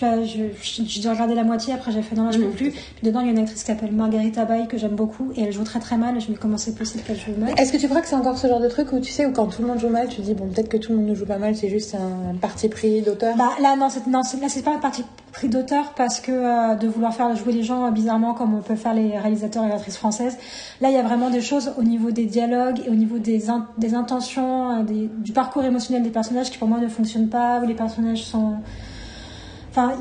pas, 0.00 0.22
je, 0.24 0.38
je, 0.62 0.82
j'ai 0.86 1.00
dû 1.00 1.08
regarder 1.08 1.34
la 1.34 1.44
moitié, 1.44 1.74
après 1.74 1.92
j'ai 1.92 2.02
fait 2.02 2.14
non, 2.16 2.24
là 2.24 2.30
je 2.32 2.38
peux 2.38 2.44
Mhm. 2.46 2.52
plus. 2.52 2.70
Puis 2.70 2.82
dedans, 3.02 3.20
il 3.20 3.26
y 3.26 3.28
a 3.28 3.32
une 3.32 3.38
actrice 3.38 3.60
qui 3.60 3.66
s'appelle 3.66 3.92
Margarita 3.92 4.44
Bay 4.44 4.66
que 4.68 4.78
j'aime 4.78 4.94
beaucoup 4.94 5.32
et 5.36 5.42
elle 5.42 5.52
joue 5.52 5.64
très 5.64 5.80
très 5.80 5.96
mal. 5.96 6.16
Et 6.16 6.20
je 6.20 6.28
me 6.28 6.34
dis 6.34 6.38
comment 6.40 6.56
c'est 6.58 6.74
possible 6.74 7.02
qu'elle 7.04 7.18
joue 7.18 7.32
mal? 7.38 7.54
Est-ce 7.58 7.72
que 7.72 7.78
tu 7.78 7.88
crois 7.88 8.00
que 8.00 8.08
c'est 8.08 8.14
encore 8.16 8.38
ce 8.38 8.46
genre 8.46 8.60
de 8.60 8.68
truc 8.68 8.92
où 8.92 9.00
tu 9.00 9.10
sais, 9.12 9.26
où 9.26 9.32
quand 9.32 9.46
tout 9.46 9.62
le 9.62 9.68
monde 9.68 9.78
joue 9.80 9.88
mal, 9.88 10.08
tu 10.08 10.20
dis, 10.20 10.34
bon, 10.34 10.46
peut-être 10.48 10.68
que 10.68 10.76
tout 10.76 10.92
le 10.92 10.98
monde 10.98 11.08
ne 11.08 11.14
joue 11.14 11.26
pas 11.26 11.38
mal, 11.38 11.54
c'est 11.56 11.68
juste 11.68 11.94
un 11.94 12.34
parti 12.36 12.68
pris 12.68 13.02
d'auteur? 13.02 13.36
Bah 13.36 13.50
là 13.60 13.76
non, 13.76 13.88
non, 14.08 14.20
là 14.40 14.48
c'est 14.48 14.62
pas 14.62 14.74
un 14.74 14.78
parti 14.78 15.04
pris 15.32 15.48
d'auteur 15.48 15.94
parce 15.96 16.20
que 16.20 16.30
euh, 16.30 16.74
de 16.76 16.86
vouloir 16.86 17.12
faire 17.12 17.34
jouer 17.34 17.52
les 17.52 17.64
gens 17.64 17.86
euh, 17.86 17.90
bizarrement 17.90 18.34
comme 18.34 18.54
on 18.54 18.60
peut 18.62 18.76
faire 18.76 18.94
les 18.94 19.18
réalisateurs 19.18 19.64
et 19.64 19.66
les 19.68 19.72
actrices 19.74 19.96
françaises. 19.96 20.36
Là 20.80 20.90
il 20.90 20.94
y 20.94 20.98
a 20.98 21.02
vraiment 21.02 21.28
des 21.28 21.40
choses 21.40 21.72
au 21.76 21.82
niveau 21.82 22.12
des 22.12 22.26
dialogues 22.26 22.80
et 22.86 22.88
au 22.88 22.94
niveau 22.94 23.18
des, 23.18 23.50
in- 23.50 23.66
des 23.76 23.94
intentions, 23.94 24.70
euh, 24.78 24.82
des- 24.84 25.10
du 25.18 25.32
parcours 25.32 25.64
émotionnel 25.64 26.04
des 26.04 26.10
personnages 26.10 26.50
qui 26.52 26.58
pour 26.58 26.68
moi 26.68 26.78
ne 26.78 26.86
fonctionnent 26.86 27.28
pas, 27.30 27.60
où 27.60 27.66
les 27.66 27.74
personnages 27.74 28.22
sont... 28.22 28.54
Enfin, 29.76 29.94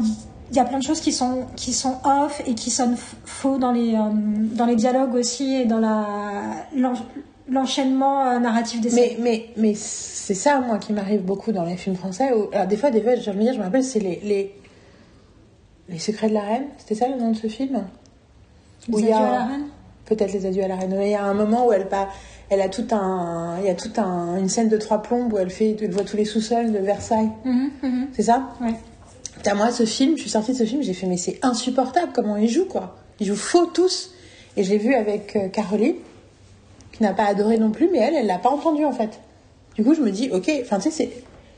il 0.52 0.56
y 0.56 0.60
a 0.60 0.66
plein 0.66 0.78
de 0.78 0.84
choses 0.84 1.00
qui 1.02 1.12
sont, 1.12 1.46
qui 1.56 1.74
sont 1.74 1.96
off 2.04 2.42
et 2.46 2.54
qui 2.54 2.70
sonnent 2.70 2.96
faux 3.26 3.58
dans 3.58 3.72
les, 3.72 3.96
euh, 3.96 4.00
dans 4.56 4.66
les 4.68 4.76
dialogues 4.76 5.16
aussi 5.16 5.56
et 5.56 5.66
dans 5.66 5.80
la, 5.80 6.06
l'en- 6.76 6.94
l'enchaînement 7.50 8.28
euh, 8.28 8.40
narratif 8.40 8.80
des 8.82 8.92
scènes. 8.92 9.16
Mais, 9.20 9.24
mais, 9.24 9.46
mais 9.58 9.74
c'est 9.76 10.36
ça, 10.36 10.60
moi, 10.62 10.78
qui 10.78 10.94
m'arrive 10.94 11.22
beaucoup 11.24 11.52
dans 11.52 11.66
les 11.66 11.76
films 11.76 11.96
français. 11.96 12.32
Où, 12.34 12.50
alors, 12.54 12.68
des 12.68 12.78
fois, 12.78 12.92
des 12.92 13.02
fois, 13.02 13.16
je 13.16 13.32
me 13.32 13.52
je 13.52 13.58
me 13.58 13.64
rappelle, 13.64 13.84
c'est 13.84 14.00
les, 14.00 14.20
les, 14.24 14.54
les 15.90 16.00
Secrets 16.00 16.30
de 16.30 16.34
la 16.36 16.42
Reine. 16.42 16.66
C'était 16.78 16.96
ça 16.96 17.08
le 17.08 17.18
nom 17.20 17.32
de 17.32 17.36
ce 17.38 17.48
film? 17.48 17.84
Les 18.88 18.94
Où 18.94 19.00
il 19.00 19.08
y 19.08 19.12
a- 19.12 19.16
adieux 19.18 19.28
à 19.28 19.32
la 19.32 19.46
reine? 19.46 19.64
Peut-être 20.06 20.34
les 20.34 20.46
adieux 20.46 20.64
à 20.64 20.68
la 20.68 20.76
reine. 20.76 20.96
Il 21.02 21.08
y 21.10 21.16
a 21.16 21.24
un 21.24 21.34
moment 21.34 21.66
où 21.66 21.72
elle 21.72 21.88
pas, 21.88 22.10
elle 22.50 22.62
a 22.62 22.70
tout 22.70 22.86
un, 22.92 23.58
il 23.60 23.66
y 23.66 23.70
a 23.70 23.74
tout 23.76 23.90
un, 23.98 24.38
une 24.38 24.50
scène 24.50 24.68
de 24.70 24.78
trois 24.78 25.02
plombes 25.02 25.32
où 25.34 25.38
elle 25.38 25.50
fait, 25.50 25.76
elle 25.82 25.92
voit 25.92 26.04
tous 26.04 26.18
les 26.18 26.26
sous-sols 26.26 26.72
de 26.74 26.80
Versailles. 26.80 27.30
Mhm, 27.46 27.70
mhm. 27.82 28.08
C'est 28.14 28.24
ça? 28.24 28.50
Ouais. 28.62 28.76
Putain, 29.38 29.56
moi, 29.56 29.72
ce 29.72 29.86
film, 29.86 30.15
je 30.15 30.22
suis 30.22 30.30
sortie 30.30 30.54
de 30.54 30.58
ce 30.58 30.63
film, 30.65 30.82
j'ai 30.84 30.93
fait, 30.93 31.08
mais 31.08 31.17
c'est 31.17 31.39
insupportable 31.43 32.12
comment 32.13 32.38
ils 32.38 32.50
jouent, 32.50 32.65
quoi. 32.65 32.96
Ils 33.19 33.28
jouent 33.28 33.36
faux 33.36 33.65
tous. 33.65 34.12
Et 34.58 34.63
je 34.63 34.69
l'ai 34.69 34.78
vu 34.78 34.93
avec 34.93 35.36
euh, 35.36 35.48
Caroline, 35.50 35.96
qui 36.91 37.04
n'a 37.04 37.13
pas 37.13 37.26
adoré 37.26 37.58
non 37.58 37.72
plus, 37.72 37.89
mais 37.91 38.00
elle, 38.00 38.13
elle 38.15 38.28
l'a 38.28 38.38
pas 38.38 38.50
entendu, 38.50 38.86
en 38.86 38.91
fait. 38.91 39.19
Du 39.76 39.84
coup, 39.84 39.93
je 39.96 40.02
me 40.02 40.12
dis, 40.12 40.30
ok, 40.32 40.52
enfin, 40.62 40.78
tu 40.78 40.84
sais, 40.84 40.91
c'est. 40.91 41.10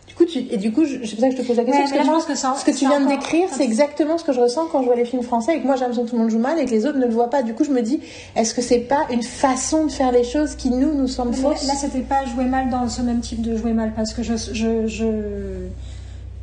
Du 0.07 0.13
coup, 0.13 0.23
tu... 0.25 0.37
Et 0.39 0.55
du 0.57 0.71
coup, 0.71 0.85
je- 0.85 1.03
c'est 1.03 1.15
pour 1.15 1.19
ça 1.21 1.29
que 1.29 1.35
je 1.35 1.41
te 1.41 1.45
pose 1.47 1.57
la 1.57 1.63
question. 1.65 1.83
Ouais, 1.83 1.89
parce 1.89 1.91
que 1.91 1.97
là, 1.97 2.03
je 2.05 2.09
pense 2.09 2.25
que 2.25 2.35
ça- 2.35 2.55
ce 2.57 2.63
que 2.63 2.71
tu 2.71 2.85
viens 2.87 3.01
de 3.01 3.07
décrire, 3.09 3.49
c'est 3.51 3.63
exactement 3.65 4.17
ce 4.17 4.23
que 4.23 4.31
je 4.31 4.39
ressens 4.39 4.67
quand 4.71 4.79
je 4.81 4.85
vois 4.85 4.95
les 4.95 5.03
films 5.03 5.23
français 5.23 5.57
et 5.57 5.59
que 5.59 5.65
moi, 5.65 5.75
j'ai 5.75 5.81
l'impression 5.81 6.05
que 6.05 6.09
tout 6.11 6.15
le 6.15 6.21
monde 6.21 6.31
joue 6.31 6.39
mal 6.39 6.57
et 6.59 6.65
que 6.65 6.71
les 6.71 6.85
autres 6.85 6.99
ne 6.99 7.05
le 7.05 7.11
voient 7.11 7.29
pas. 7.29 7.43
Du 7.43 7.53
coup, 7.53 7.65
je 7.65 7.71
me 7.71 7.81
dis, 7.81 7.99
est-ce 8.37 8.53
que 8.53 8.61
c'est 8.61 8.79
pas 8.79 9.07
une 9.09 9.23
façon 9.23 9.85
de 9.87 9.91
faire 9.91 10.11
les 10.13 10.23
choses 10.23 10.55
qui, 10.55 10.69
nous, 10.69 10.93
nous 10.93 11.07
semble 11.09 11.31
Mais 11.31 11.37
fausse 11.37 11.67
Là, 11.67 11.73
c'était 11.75 11.99
pas 12.01 12.23
jouer 12.25 12.45
mal 12.45 12.69
dans 12.69 12.87
ce 12.87 13.01
même 13.01 13.19
type 13.19 13.41
de 13.41 13.57
jouer 13.57 13.73
mal 13.73 13.91
parce 13.93 14.13
que 14.13 14.23
je, 14.23 14.35
je, 14.37 14.87
je, 14.87 15.05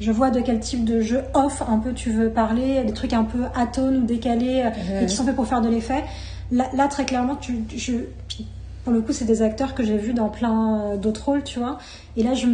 je 0.03 0.13
vois 0.13 0.31
de 0.31 0.41
quel 0.41 0.61
type 0.61 0.85
de 0.85 1.01
jeu 1.01 1.23
off 1.35 1.63
un 1.67 1.79
peu 1.79 1.93
tu 1.93 2.11
veux 2.11 2.31
parler, 2.31 2.83
des 2.85 2.93
trucs 2.93 3.13
un 3.13 3.25
peu 3.25 3.45
atones 3.55 3.99
ou 3.99 4.05
décalés 4.05 4.65
euh, 4.65 5.03
et 5.03 5.07
qui 5.07 5.15
sont 5.15 5.25
faits 5.25 5.37
pour 5.37 5.47
faire 5.47 5.61
de 5.61 5.69
l'effet. 5.69 6.05
Là, 6.51 6.67
là, 6.75 6.89
très 6.89 7.05
clairement, 7.05 7.37
tu, 7.37 7.65
je, 7.75 7.93
puis, 8.29 8.47
pour 8.85 8.93
le 8.93 9.01
coup, 9.01 9.13
c'est 9.13 9.25
des 9.25 9.43
acteurs 9.43 9.75
que 9.75 9.85
j'ai 9.85 9.97
vus 9.97 10.13
dans 10.13 10.29
plein 10.29 10.81
euh, 10.81 10.97
d'autres 10.97 11.25
rôles, 11.25 11.45
tu 11.45 11.59
vois. 11.59 11.79
Et 12.17 12.23
là, 12.23 12.35
je, 12.35 12.47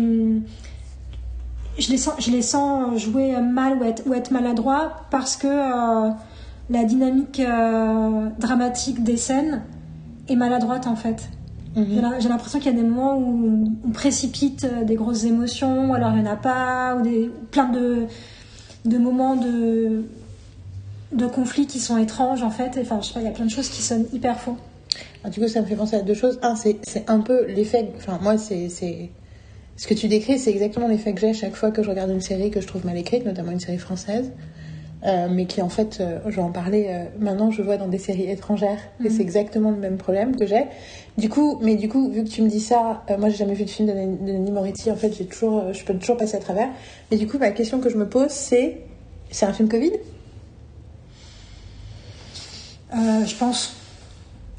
les 1.89 1.97
sens, 1.97 2.15
je 2.19 2.31
les 2.31 2.43
sens 2.43 3.01
jouer 3.01 3.41
mal 3.41 3.79
ou 3.79 3.85
être, 3.85 4.03
ou 4.07 4.15
être 4.15 4.31
maladroits 4.31 5.05
parce 5.11 5.37
que 5.37 5.47
euh, 5.47 6.11
la 6.71 6.85
dynamique 6.85 7.41
euh, 7.41 8.29
dramatique 8.39 9.03
des 9.03 9.17
scènes 9.17 9.63
est 10.29 10.37
maladroite 10.37 10.87
en 10.87 10.97
fait. 10.97 11.31
J'ai 11.95 12.01
la- 12.01 12.19
J'ai 12.21 12.29
l'impression 12.29 12.59
qu'il 12.59 12.73
y 12.73 12.75
a 12.79 12.81
des 12.81 12.87
moments 12.87 13.17
où 13.19 13.69
on 13.87 13.91
précipite 13.91 14.65
euh, 14.65 14.85
des 14.85 14.95
grosses 14.95 15.25
émotions, 15.25 15.91
ou 15.91 15.95
alors 15.95 16.13
il 16.17 16.23
n'y 16.23 16.29
en 16.29 16.33
a 16.33 16.37
pas, 16.37 16.97
ou 16.97 17.03
des, 17.03 17.31
plein 17.51 17.69
de, 17.69 18.05
de 18.85 18.99
moments 18.99 19.37
de, 19.37 20.05
de 21.13 21.27
conflits 21.27 21.67
qui 21.67 21.79
sont 21.79 21.97
étranges 21.99 22.43
en 22.43 22.51
fait. 22.51 22.79
Enfin, 22.81 23.01
je 23.03 23.09
sais 23.09 23.15
pas, 23.15 23.21
il 23.21 23.25
y 23.27 23.29
a 23.29 23.33
plein 23.33 23.47
de 23.47 23.51
choses 23.51 23.69
qui 23.69 23.83
sonnent 23.83 24.07
hyper 24.13 24.39
faux. 24.41 24.57
Ah, 25.25 25.31
du 25.31 25.41
coup, 25.41 25.49
ça 25.49 25.61
me 25.61 25.67
fait 25.67 25.77
penser 25.77 25.97
à 25.97 26.03
deux 26.03 26.15
choses. 26.15 26.39
Un, 26.43 26.55
c'est 26.57 26.79
un 27.09 27.21
peu 27.21 27.47
l'effet. 27.47 27.89
Enfin, 27.97 28.19
moi, 28.23 28.39
c'est. 28.39 28.69
c'est- 28.69 29.11
Ce 29.77 29.87
que 29.87 29.95
tu 29.95 30.09
décris, 30.09 30.41
c'est 30.41 30.51
exactement 30.51 30.89
l'effet 30.89 31.13
que 31.15 31.21
j'ai 31.21 31.33
chaque 31.35 31.55
fois 31.55 31.71
que 31.71 31.85
je 31.85 31.89
regarde 31.91 32.11
une 32.11 32.21
série 32.21 32.51
que 32.51 32.61
je 32.61 32.67
trouve 32.67 32.85
mal 32.85 32.97
écrite, 32.97 33.25
notamment 33.25 33.53
une 33.53 33.61
série 33.61 33.79
française. 33.79 34.33
Euh, 35.07 35.29
mais 35.31 35.47
qui 35.47 35.63
en 35.63 35.69
fait, 35.69 35.99
euh, 36.01 36.19
je 36.27 36.37
vais 36.37 36.43
en 36.43 36.51
parler 36.51 36.87
euh, 36.89 37.05
maintenant, 37.19 37.51
je 37.51 37.63
vois 37.63 37.77
dans 37.77 37.89
des 37.89 37.99
séries 37.99 38.31
étrangères, 38.31 38.81
et 39.01 39.05
Mhm. 39.05 39.11
c'est 39.11 39.23
exactement 39.23 39.71
le 39.71 39.77
même 39.77 39.97
problème 39.97 40.37
que 40.37 40.47
j'ai. 40.47 40.65
Du 41.17 41.29
coup, 41.29 41.59
mais 41.63 41.77
du 41.77 41.89
coup, 41.89 42.11
vu 42.11 42.25
que 42.25 42.29
tu 42.29 42.43
me 42.43 42.49
dis 42.49 42.61
ça, 42.61 43.05
moi 43.19 43.29
j'ai 43.29 43.37
jamais 43.37 43.55
vu 43.55 43.65
de 43.65 43.71
film 43.71 43.89
de, 43.89 43.93
de 43.93 44.33
Nanny 44.33 44.51
Moretti, 44.51 44.91
en 44.91 44.97
fait, 44.97 45.13
j'ai 45.13 45.27
toujours, 45.27 45.73
je 45.73 45.85
peux 45.85 45.95
toujours 45.95 46.17
passer 46.17 46.37
à 46.37 46.41
travers. 46.41 46.69
Mais 47.11 47.17
du 47.17 47.27
coup, 47.27 47.39
ma 47.39 47.51
question 47.51 47.81
que 47.81 47.89
je 47.89 47.97
me 47.97 48.09
pose, 48.09 48.31
c'est, 48.31 48.83
c'est 49.31 49.47
un 49.47 49.53
film 49.53 49.69
Covid? 49.69 49.93
Je 52.93 53.35
pense. 53.39 53.75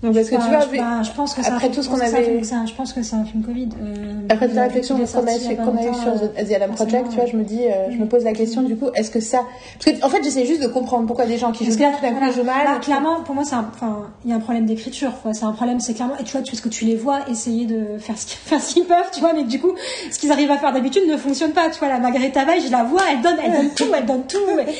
Donc, 0.01 0.13
parce 0.13 0.29
que 0.29 0.35
tu 0.35 0.41
vois, 0.41 0.59
je, 1.03 1.11
pense 1.11 1.33
que 1.33 1.41
après 1.41 1.59
film- 1.59 1.73
tout 1.73 1.83
ce 1.83 1.89
qu'on 1.89 1.99
avait- 1.99 2.23
film- 2.23 2.43
c'est 2.43 2.55
un- 2.55 2.65
Je 2.65 2.73
pense 2.73 2.93
que 2.93 3.03
c'est 3.03 3.15
un 3.15 3.25
film 3.25 3.43
Covid. 3.43 3.69
Euh, 3.81 4.21
Après 4.29 4.47
toute 4.47 4.55
la 4.55 4.61
a- 4.61 4.65
réflexion 4.65 4.95
qu'on 4.95 5.03
a, 5.03 5.05
qu'on 5.05 5.77
eu 5.77 5.93
sur 5.93 6.07
euh, 6.23 6.27
The, 6.27 6.47
The 6.47 6.51
Adam 6.53 6.73
Project, 6.73 7.09
tu 7.09 7.15
vois, 7.17 7.25
je 7.25 7.35
me 7.35 7.43
dis, 7.43 7.61
euh, 7.65 7.91
je 7.91 7.97
me 7.97 8.05
pose 8.05 8.23
la 8.23 8.31
question 8.33 8.61
du 8.61 8.75
coup, 8.77 8.87
est-ce 8.95 9.11
que 9.11 9.19
ça. 9.19 9.41
Parce 9.83 9.97
que, 9.97 10.05
en 10.05 10.09
fait, 10.09 10.23
j'essaie 10.23 10.45
juste 10.45 10.61
de 10.61 10.67
comprendre 10.67 11.05
pourquoi 11.05 11.25
des 11.25 11.37
gens 11.37 11.51
qui 11.51 11.65
jouent 11.65 11.75
bien 11.75 11.91
tout 11.91 12.01
d'un 12.01 12.13
coup 12.13 12.31
jouent 12.33 12.43
mal. 12.43 12.63
là, 12.65 12.79
clairement, 12.79 13.21
pour 13.25 13.35
moi, 13.35 13.43
c'est 13.43 13.55
enfin, 13.55 14.07
il 14.23 14.29
y 14.31 14.33
a 14.33 14.37
un 14.37 14.39
problème 14.39 14.65
d'écriture. 14.65 15.11
C'est 15.33 15.43
un 15.43 15.51
problème, 15.51 15.79
c'est 15.81 15.93
clairement, 15.93 16.17
et 16.19 16.23
tu 16.23 16.31
vois, 16.31 16.41
tu, 16.41 16.51
parce 16.51 16.61
que 16.61 16.69
tu 16.69 16.85
les 16.85 16.95
vois 16.95 17.19
essayer 17.29 17.65
de 17.65 17.97
faire 17.99 18.17
ce, 18.17 18.25
qu'ils- 18.73 18.85
peuvent, 18.85 19.09
tu 19.13 19.19
vois, 19.19 19.33
mais 19.33 19.43
du 19.43 19.59
coup, 19.59 19.73
ce 20.11 20.17
qu'ils 20.17 20.31
arrivent 20.31 20.51
à 20.51 20.57
faire 20.57 20.71
d'habitude 20.71 21.03
ne 21.09 21.17
fonctionne 21.17 21.51
pas, 21.51 21.69
tu 21.69 21.79
vois. 21.79 21.89
La 21.89 21.99
Margaret 21.99 22.31
Veil, 22.33 22.61
je 22.65 22.71
la 22.71 22.83
vois, 22.83 23.01
elle 23.11 23.21
donne, 23.21 23.35
elle 23.43 23.51
donne 23.51 23.69
tout, 23.75 23.85
elle 23.95 24.05
donne 24.05 24.23
tout, 24.27 24.37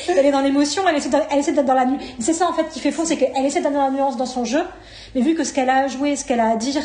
elle, 0.08 0.24
est 0.26 0.30
dans 0.32 0.40
l'émotion, 0.40 0.82
elle 0.88 0.96
essaie, 0.96 1.10
de- 1.10 1.16
elle 1.30 1.38
essaie 1.38 1.52
d'être 1.52 1.66
dans 1.66 1.74
la 1.74 1.84
nu- 1.84 1.98
C'est 2.18 2.32
ça, 2.32 2.48
en 2.48 2.52
fait, 2.54 2.64
qui 2.70 2.80
fait 2.80 2.90
faux, 2.90 3.04
c'est 3.04 3.16
qu'elle 3.16 3.44
essaie 3.44 3.60
d'être 3.60 3.72
dans 3.74 3.84
la 3.84 3.90
nuance 3.90 4.16
dans 4.16 4.26
son 4.26 4.44
jeu, 4.44 4.62
mais 5.14 5.20
vu 5.20 5.34
que 5.34 5.44
ce 5.44 5.52
qu'elle 5.52 5.70
a 5.70 5.84
à 5.84 5.88
jouer, 5.88 6.16
ce 6.16 6.24
qu'elle 6.24 6.40
a 6.40 6.50
à 6.50 6.56
dire 6.56 6.82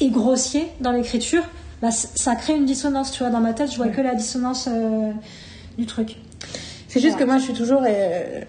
est 0.00 0.08
grossier 0.08 0.66
dans 0.80 0.92
l'écriture, 0.92 1.42
bah, 1.82 1.90
ça 1.90 2.34
crée 2.36 2.56
une 2.56 2.64
dissonance, 2.64 3.12
tu 3.12 3.22
vois. 3.22 3.30
Dans 3.30 3.40
ma 3.40 3.52
tête, 3.52 3.70
je 3.70 3.76
vois 3.76 3.88
que 3.88 4.00
la 4.00 4.14
dissonance 4.14 4.68
euh, 4.70 5.12
du 5.78 5.86
truc. 5.86 6.16
C'est 6.88 7.00
juste 7.00 7.16
que 7.16 7.24
moi, 7.24 7.38
je 7.38 7.44
suis 7.44 7.52
toujours. 7.52 7.82
euh, 7.86 8.40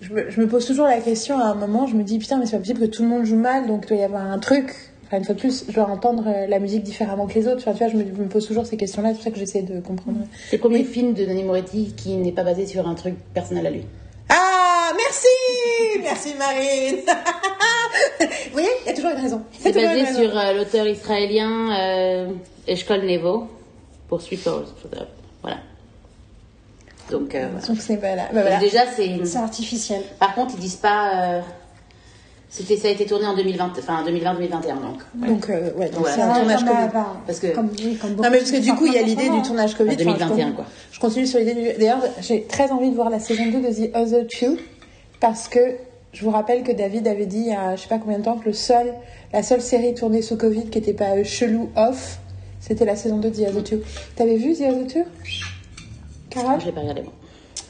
je, 0.00 0.12
me, 0.12 0.30
je 0.30 0.40
me 0.40 0.46
pose 0.46 0.64
toujours 0.66 0.86
la 0.86 1.00
question 1.00 1.38
à 1.38 1.46
un 1.46 1.54
moment, 1.54 1.86
je 1.86 1.94
me 1.96 2.02
dis 2.04 2.18
putain, 2.18 2.38
mais 2.38 2.46
c'est 2.46 2.52
pas 2.52 2.58
possible 2.58 2.80
que 2.80 2.86
tout 2.86 3.02
le 3.02 3.08
monde 3.08 3.24
joue 3.24 3.36
mal, 3.36 3.66
donc 3.66 3.84
il 3.84 3.88
doit 3.88 3.96
y 3.98 4.02
avoir 4.04 4.24
un 4.26 4.38
truc. 4.38 4.74
Enfin, 5.06 5.18
une 5.18 5.24
fois 5.24 5.34
de 5.34 5.40
plus, 5.40 5.64
je 5.68 5.72
dois 5.74 5.86
entendre 5.88 6.24
euh, 6.26 6.46
la 6.46 6.58
musique 6.58 6.82
différemment 6.82 7.26
que 7.26 7.34
les 7.34 7.46
autres. 7.48 7.58
Enfin, 7.58 7.72
tu 7.72 7.78
vois, 7.78 7.88
je 7.88 7.96
me, 7.96 8.04
je 8.04 8.20
me 8.22 8.28
pose 8.28 8.46
toujours 8.46 8.66
ces 8.66 8.76
questions-là, 8.76 9.08
c'est 9.10 9.14
pour 9.16 9.24
ça 9.24 9.30
que 9.30 9.38
j'essaie 9.38 9.62
de 9.62 9.80
comprendre. 9.80 10.18
C'est 10.50 10.56
le 10.56 10.60
premier 10.60 10.84
film 10.84 11.14
de 11.14 11.24
Nanny 11.24 11.44
Moretti 11.44 11.94
qui 11.96 12.16
n'est 12.16 12.32
pas 12.32 12.44
basé 12.44 12.66
sur 12.66 12.86
un 12.86 12.94
truc 12.94 13.14
personnel 13.34 13.66
à 13.66 13.70
lui. 13.70 13.82
Ah, 14.28 14.57
merci 14.96 16.00
Merci 16.02 16.34
Marine 16.38 16.96
Vous 18.20 18.52
voyez, 18.52 18.68
il 18.84 18.88
y 18.88 18.92
a 18.92 18.94
toujours 18.94 19.10
une 19.10 19.20
raison. 19.20 19.42
C'est 19.58 19.72
basé 19.72 19.86
raison. 19.86 20.20
sur 20.22 20.38
euh, 20.38 20.52
l'auteur 20.54 20.86
israélien 20.86 21.70
euh, 21.78 22.28
Eshkol 22.66 23.02
Nevo 23.04 23.48
pour 24.08 24.20
Sweet 24.22 24.40
Souls. 24.40 24.64
Voilà. 25.42 25.58
Donc, 27.10 27.34
euh, 27.34 27.48
voilà. 27.52 27.66
Donc, 27.66 27.76
c'est 27.80 27.96
pas 27.96 28.14
là. 28.16 28.24
Bah, 28.32 28.40
voilà. 28.42 28.58
déjà, 28.58 28.80
c'est. 28.94 29.24
C'est 29.24 29.38
artificiel. 29.38 30.02
Par 30.18 30.34
contre, 30.34 30.54
ils 30.56 30.60
disent 30.60 30.76
pas. 30.76 31.10
euh, 31.14 31.40
C'était, 32.50 32.76
ça 32.76 32.88
a 32.88 32.90
été 32.90 33.06
tourné 33.06 33.26
en 33.26 33.34
2020, 33.36 33.72
enfin 33.78 34.04
2020-2021 34.06 34.50
donc. 34.80 35.00
Donc, 35.14 35.50
euh, 35.50 35.70
ouais, 35.76 35.88
donc 35.90 36.00
Voilà. 36.00 36.14
c'est 36.14 36.22
un 36.22 36.34
tournage 36.34 36.64
comme, 36.64 36.68
Covid. 36.76 36.88
bah, 36.92 37.16
Parce 37.26 37.38
que- 37.40 37.54
comme, 37.54 37.70
oui, 37.78 37.96
comme 38.00 38.14
Non 38.14 38.30
mais 38.30 38.38
parce 38.38 38.50
que 38.50 38.56
du 38.58 38.74
coup 38.74 38.86
il 38.86 38.94
y 38.94 38.98
a 38.98 39.02
l'idée 39.02 39.28
du 39.28 39.42
tournage 39.42 39.74
Covid. 39.74 39.90
En 39.90 39.92
Enfin, 39.92 39.98
je 40.00 40.04
2021, 40.04 40.28
continue- 40.28 40.54
quoi. 40.54 40.64
Je 40.92 41.00
continue 41.00 41.26
sur 41.26 41.38
l'idée 41.40 41.54
du. 41.54 41.78
D'ailleurs 41.78 42.00
j'ai 42.22 42.44
très 42.44 42.70
envie 42.70 42.90
de 42.90 42.94
voir 42.94 43.10
la 43.10 43.20
saison 43.20 43.44
2 43.46 43.60
de 43.60 43.68
The 43.90 43.94
Other 43.96 44.26
Two 44.26 44.56
parce 45.20 45.48
que 45.48 45.76
je 46.12 46.24
vous 46.24 46.30
rappelle 46.30 46.62
que 46.62 46.72
David 46.72 47.06
avait 47.06 47.26
dit 47.26 47.38
il 47.38 47.48
y 47.48 47.54
a 47.54 47.76
je 47.76 47.82
sais 47.82 47.88
pas 47.88 47.98
combien 47.98 48.18
de 48.18 48.24
temps 48.24 48.38
que 48.38 48.46
le 48.46 48.52
seul, 48.52 48.94
la 49.32 49.42
seule 49.42 49.60
série 49.60 49.94
tournée 49.94 50.22
sous 50.22 50.36
Covid 50.36 50.70
qui 50.70 50.78
était 50.78 50.94
pas 50.94 51.16
euh, 51.16 51.24
chelou 51.24 51.70
off, 51.76 52.18
c'était 52.60 52.84
la 52.84 52.96
saison 52.96 53.18
2 53.18 53.30
de 53.30 53.34
The 53.36 53.48
Other 53.48 53.64
Two. 53.64 53.78
T'avais 54.16 54.36
vu 54.36 54.54
The 54.54 54.62
Other 54.62 54.86
Two? 54.86 55.04
Carole? 56.30 56.60
Je 56.60 56.66
l'ai 56.66 56.72
pas 56.72 56.80
regardé 56.80 57.02
moi. 57.02 57.12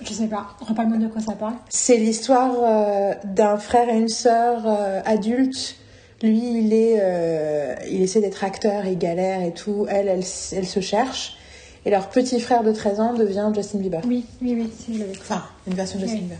Je 0.03 0.13
sais 0.13 0.27
pas. 0.27 0.47
Reparle-moi 0.61 0.99
de 0.99 1.09
quoi 1.09 1.21
ça 1.21 1.33
parle. 1.33 1.55
C'est 1.69 1.97
l'histoire 1.97 2.55
euh, 2.61 3.15
d'un 3.25 3.57
frère 3.57 3.89
et 3.89 3.99
une 3.99 4.09
sœur 4.09 4.63
euh, 4.67 5.01
adultes. 5.05 5.77
Lui, 6.23 6.59
il 6.59 6.73
est, 6.73 6.99
euh, 7.01 7.75
il 7.91 8.03
essaie 8.03 8.21
d'être 8.21 8.43
acteur, 8.45 8.87
il 8.87 8.99
galère 8.99 9.43
et 9.43 9.53
tout. 9.53 9.87
Elle, 9.89 10.09
elle, 10.09 10.25
elle 10.53 10.67
se 10.67 10.81
cherche. 10.81 11.37
Et 11.85 11.91
leur 11.91 12.09
petit 12.09 12.41
frère 12.41 12.65
de 12.65 12.73
13 12.73 13.01
ans 13.01 13.15
devient 13.15 13.51
Justin 13.55 13.79
Bieber. 13.79 14.01
Oui, 14.07 14.25
oui, 14.43 14.55
oui, 14.59 14.71
si 14.77 14.95
je 14.95 15.01
l'avais. 15.01 15.13
Enfin, 15.21 15.45
une 15.67 15.75
version 15.75 15.99
de 15.99 16.05
Justin 16.05 16.19
Oui. 16.19 16.25
Bieber. 16.25 16.39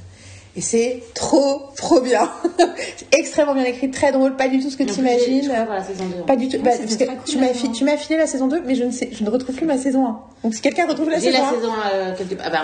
Et 0.59 0.61
c'est 0.61 1.01
trop, 1.15 1.63
trop 1.77 2.01
bien. 2.01 2.29
extrêmement 3.13 3.55
bien 3.55 3.63
écrit, 3.63 3.93
très 3.93 4.11
drôle, 4.11 4.35
pas 4.35 4.49
du 4.49 4.59
tout 4.59 4.71
ce 4.71 4.77
que 4.77 4.83
tu 4.83 4.99
imagines. 4.99 5.43
crois 5.49 5.65
voir 5.67 5.77
la 5.79 5.85
saison 5.85 6.05
2. 6.07 6.23
Pas 6.25 6.35
du 6.35 6.49
tout. 6.49 6.57
Oui, 6.57 6.63
bah, 6.65 6.73
parce 6.77 6.97
que 6.97 7.05
tu 7.31 7.39
m'as 7.39 7.95
fi- 7.97 8.05
filé 8.05 8.19
la 8.19 8.27
saison 8.27 8.49
2, 8.49 8.63
mais 8.67 8.75
je 8.75 8.83
ne 8.83 8.91
sais, 8.91 9.09
je 9.13 9.23
ne 9.23 9.31
retrouve 9.31 9.55
plus 9.55 9.67
ma 9.67 9.79
saison 9.79 10.05
1. 10.07 10.19
Donc 10.43 10.55
si 10.57 10.61
quelqu'un 10.61 10.89
retrouve 10.89 11.11
la 11.11 11.21
saison 11.21 11.39
la 11.39 11.49
1, 11.49 11.51
saison 11.55 11.73
euh, 11.95 12.15
quelque. 12.17 12.35
Ah 12.45 12.51
bah, 12.51 12.63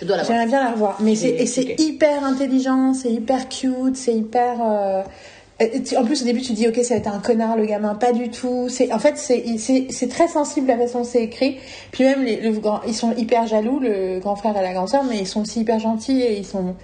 je 0.00 0.06
dois 0.06 0.16
la 0.16 0.22
voir. 0.22 0.32
J'aimerais 0.32 0.46
bien 0.46 0.64
la 0.64 0.70
revoir. 0.70 0.96
Mais 1.00 1.14
c'est, 1.14 1.28
Et- 1.28 1.42
et 1.42 1.46
c'est 1.46 1.72
ok. 1.72 1.74
hyper 1.78 2.24
intelligent, 2.24 2.94
c'est 2.94 3.10
hyper 3.12 3.50
cute, 3.50 3.96
c'est 3.96 4.14
hyper. 4.14 4.56
euh, 4.62 5.02
En 5.98 6.04
plus, 6.06 6.22
au 6.22 6.24
début, 6.24 6.40
tu 6.40 6.54
dis, 6.54 6.66
ok, 6.68 6.76
ça 6.82 6.94
va 6.94 7.00
être 7.00 7.08
un 7.14 7.18
connard, 7.18 7.54
le 7.58 7.66
gamin. 7.66 7.94
Pas 7.96 8.12
du 8.12 8.30
tout. 8.30 8.70
C'est, 8.70 8.90
en 8.94 8.98
fait, 8.98 9.18
c'est, 9.18 10.08
très 10.08 10.26
sensible 10.26 10.68
la 10.68 10.78
façon 10.78 11.00
dont 11.00 11.04
c'est 11.04 11.22
écrit. 11.22 11.58
Puis 11.92 12.04
même, 12.04 12.24
les, 12.24 12.36
le 12.40 12.52
grand- 12.52 12.80
ils 12.86 12.94
sont 12.94 13.12
hyper 13.14 13.46
jaloux, 13.46 13.78
le 13.78 14.20
grand 14.20 14.36
frère 14.36 14.56
et 14.56 14.62
la 14.62 14.72
grande 14.72 14.88
sœur, 14.88 15.04
mais 15.04 15.18
ils 15.18 15.26
sont 15.26 15.42
aussi 15.42 15.60
hyper 15.60 15.78
gentils 15.78 16.22
et 16.22 16.38
ils 16.38 16.46
sont. 16.46 16.74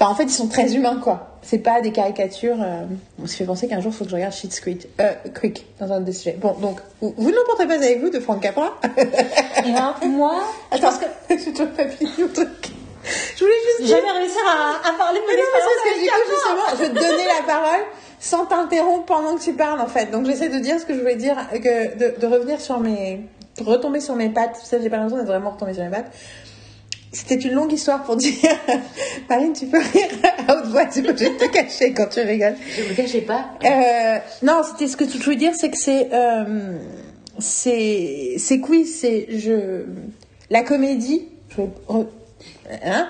Enfin, 0.00 0.10
en 0.10 0.14
fait, 0.14 0.24
ils 0.24 0.30
sont 0.30 0.46
très 0.46 0.74
humains, 0.74 1.00
quoi. 1.02 1.38
C'est 1.42 1.58
pas 1.58 1.80
des 1.80 1.90
caricatures. 1.90 2.62
euh, 2.62 2.84
On 3.20 3.26
se 3.26 3.34
fait 3.34 3.44
penser 3.44 3.66
qu'un 3.66 3.80
jour, 3.80 3.90
il 3.92 3.96
faut 3.96 4.04
que 4.04 4.10
je 4.10 4.14
regarde 4.14 4.32
Shit's 4.32 4.60
Creek, 4.60 4.86
euh, 5.00 5.12
Creek 5.34 5.66
dans 5.80 5.90
un 5.92 6.00
des 6.00 6.12
sujets. 6.12 6.36
Bon, 6.40 6.52
donc, 6.52 6.78
vous, 7.00 7.14
vous 7.16 7.30
ne 7.30 7.34
l'emportez 7.36 7.66
pas 7.66 7.74
avec 7.74 8.00
vous 8.00 8.08
de 8.10 8.20
Franck 8.20 8.40
Capra? 8.42 8.78
Et 8.96 9.72
ben, 9.72 9.94
moi, 10.06 10.36
je 10.70 10.76
Attends, 10.76 10.90
pense 10.90 10.98
que 10.98 11.44
toujours 11.50 11.68
pas 11.70 11.88
fini 11.88 12.10
mon 12.18 12.28
truc. 12.28 12.48
Je 13.36 13.40
voulais 13.44 13.54
juste 13.64 13.78
j'ai 13.80 13.84
dire. 13.86 13.96
jamais 13.96 14.18
réussi 14.20 14.36
à, 14.46 14.88
à 14.88 14.92
parler 14.98 15.18
de 15.18 15.24
mon 15.24 15.42
parce 15.52 15.64
que 15.64 16.00
du 16.00 16.08
coup, 16.08 16.16
justement, 16.30 16.68
je 16.72 16.76
vais 16.76 16.88
te 16.90 16.94
donner 17.10 17.24
la 17.26 17.44
parole 17.46 17.84
sans 18.20 18.46
t'interrompre 18.46 19.04
pendant 19.06 19.36
que 19.36 19.42
tu 19.42 19.52
parles, 19.54 19.80
en 19.80 19.86
fait. 19.86 20.10
Donc, 20.12 20.26
j'essaie 20.26 20.48
de 20.48 20.58
dire 20.58 20.78
ce 20.78 20.84
que 20.84 20.94
je 20.94 21.00
voulais 21.00 21.16
dire, 21.16 21.36
que 21.52 21.96
de, 21.96 22.20
de 22.20 22.26
revenir 22.26 22.60
sur 22.60 22.78
mes. 22.78 23.20
de 23.58 23.64
retomber 23.64 23.98
sur 24.00 24.14
mes 24.14 24.28
pattes. 24.28 24.56
Ça, 24.62 24.78
j'ai 24.80 24.90
pas 24.90 24.96
l'impression 24.96 25.16
d'être 25.18 25.26
vraiment 25.32 25.50
retombée 25.50 25.74
sur 25.74 25.82
mes 25.84 25.90
pattes. 25.90 26.12
C'était 27.12 27.36
une 27.36 27.52
longue 27.54 27.72
histoire 27.72 28.02
pour 28.02 28.16
dire. 28.16 28.34
Marine, 29.30 29.52
tu 29.54 29.66
peux 29.66 29.78
rire 29.78 30.08
à 30.46 30.54
haute 30.56 30.66
voix, 30.66 30.84
tu 30.86 31.02
peux 31.02 31.14
te 31.14 31.46
cacher 31.50 31.92
quand 31.92 32.06
tu 32.10 32.20
rigoles. 32.20 32.56
Je 32.76 32.82
me 32.90 32.94
cachais 32.94 33.22
pas. 33.22 33.46
Euh, 33.64 34.18
non, 34.42 34.60
c'était 34.62 34.88
ce 34.88 34.96
que 34.96 35.04
tu 35.04 35.18
voulais 35.18 35.36
dire, 35.36 35.52
c'est 35.54 35.70
que 35.70 35.78
c'est 35.78 36.08
euh, 36.12 36.76
c'est 37.38 38.34
c'est 38.38 38.60
que 38.60 38.68
oui, 38.70 38.86
c'est 38.86 39.26
je 39.38 39.84
la 40.50 40.62
comédie. 40.62 41.28
Je 41.50 41.56
vais 41.62 41.68
re- 41.88 42.06
hein 42.84 43.08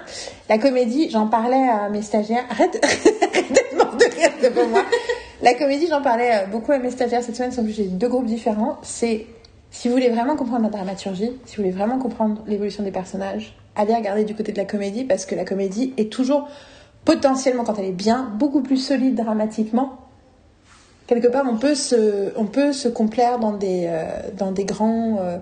la 0.49 0.59
comédie, 0.59 1.11
j'en 1.11 1.27
parlais 1.27 1.69
à 1.69 1.89
mes 1.89 2.03
stagiaires. 2.03 2.45
Arrête, 2.51 2.79
arrête 2.85 3.53
de 3.53 4.17
rire 4.17 4.31
devant 4.43 4.69
moi. 4.69 4.85
La 5.43 5.55
comédie, 5.55 5.87
j'en 5.89 6.03
parlais 6.03 6.31
euh, 6.33 6.47
beaucoup 6.47 6.73
à 6.73 6.79
mes 6.79 6.91
stagiaires 6.91 7.23
cette 7.23 7.37
semaine. 7.37 7.53
En 7.59 7.63
plus, 7.65 7.73
j'ai 7.73 7.85
deux 7.85 8.09
groupes 8.09 8.27
différents. 8.27 8.79
C'est 8.83 9.27
si 9.71 9.89
vous 9.89 9.95
voulez 9.95 10.09
vraiment 10.09 10.37
comprendre 10.37 10.63
la 10.65 10.71
dramaturgie, 10.71 11.33
si 11.47 11.57
vous 11.57 11.63
voulez 11.63 11.75
vraiment 11.75 11.99
comprendre 11.99 12.43
l'évolution 12.47 12.83
des 12.83 12.91
personnages, 12.91 13.55
allez 13.79 13.95
regarder 13.95 14.25
du 14.25 14.35
côté 14.35 14.53
de 14.53 14.59
la 14.59 14.67
comédie 14.67 15.05
parce 15.05 15.25
que 15.25 15.35
la 15.35 15.45
comédie 15.45 15.95
est 15.97 16.13
toujours 16.13 16.49
potentiellement, 17.07 17.65
quand 17.65 17.79
elle 17.79 17.87
est 17.87 17.93
bien, 17.93 18.31
beaucoup 18.39 18.61
plus 18.61 18.77
solide 18.77 19.15
dramatiquement 19.15 20.09
quelque 21.09 21.27
part, 21.27 21.45
on 21.49 21.57
peut 21.57 21.75
se, 21.75 22.89
complaire 22.89 23.41
dans 23.41 23.53
des, 23.53 23.87
euh, 23.89 24.65
grands 24.65 25.19
euh, 25.21 25.39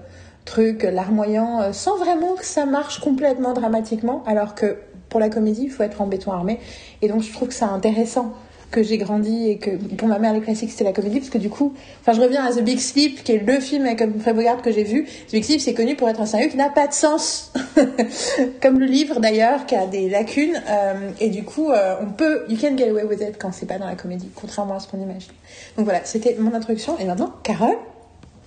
trucs 0.47 0.85
larmoyants 0.85 1.61
euh, 1.61 1.73
sans 1.73 1.99
vraiment 1.99 2.35
que 2.37 2.47
ça 2.47 2.65
marche 2.65 3.01
complètement 3.01 3.53
dramatiquement, 3.53 4.23
alors 4.27 4.55
que 4.55 4.79
pour 5.11 5.21
la 5.21 5.29
comédie, 5.29 5.65
il 5.65 5.71
faut 5.71 5.83
être 5.83 6.01
en 6.01 6.07
béton 6.07 6.33
armé. 6.33 6.59
Et 7.03 7.09
donc, 7.09 7.23
je 7.23 7.33
trouve 7.33 7.49
que 7.49 7.55
c'est 7.55 7.65
intéressant 7.65 8.33
que 8.71 8.83
j'ai 8.83 8.99
grandi 8.99 9.49
et 9.49 9.59
que 9.59 9.71
pour 9.97 10.09
ma 10.09 10.19
mère, 10.19 10.33
les 10.35 10.41
classiques, 10.41 10.71
c'était 10.71 10.85
la 10.85 10.93
comédie, 10.93 11.21
parce 11.21 11.31
que 11.31 11.39
du 11.39 11.49
coup, 11.49 11.73
enfin, 12.01 12.13
je 12.13 12.21
reviens 12.21 12.45
à 12.45 12.53
The 12.53 12.63
Big 12.63 12.79
Sleep, 12.81 13.23
qui 13.25 13.33
est 13.33 13.39
le 13.39 13.61
film 13.61 13.87
avec 13.87 14.03
Humphrey 14.03 14.33
Bogart 14.35 14.61
que 14.61 14.73
j'ai 14.73 14.83
vu. 14.85 15.05
The 15.29 15.33
Big 15.33 15.45
Sleep, 15.45 15.61
c'est 15.61 15.73
connu 15.75 15.95
pour 15.95 16.09
être 16.09 16.21
un 16.21 16.27
scénario 16.27 16.51
qui 16.51 16.57
n'a 16.57 16.69
pas 16.69 16.87
de 16.87 16.93
sens. 16.93 17.53
Comme 18.63 18.79
le 18.81 18.87
livre, 18.87 19.21
d'ailleurs, 19.21 19.67
qui 19.67 19.75
a 19.77 19.87
des 19.87 20.09
lacunes. 20.09 20.61
euh, 20.69 21.11
et 21.21 21.29
du 21.31 21.45
coup, 21.45 21.71
euh, 21.71 21.95
on 22.03 22.07
peut, 22.07 22.45
you 22.49 22.57
can 22.61 22.77
get 22.77 22.89
away 22.91 23.05
with 23.05 23.21
it 23.21 23.37
quand 23.39 23.53
c'est 23.53 23.67
pas 23.67 23.79
dans 23.79 23.87
la 23.87 23.95
comédie, 23.95 24.29
contrairement 24.35 24.75
à 24.77 24.81
ce 24.81 24.89
qu'on 24.89 25.01
imagine. 25.01 25.31
Donc 25.77 25.85
voilà, 25.85 26.01
c'était 26.05 26.37
mon 26.39 26.53
introduction. 26.55 26.99
Et 26.99 27.05
maintenant, 27.05 27.33
Carole, 27.43 27.77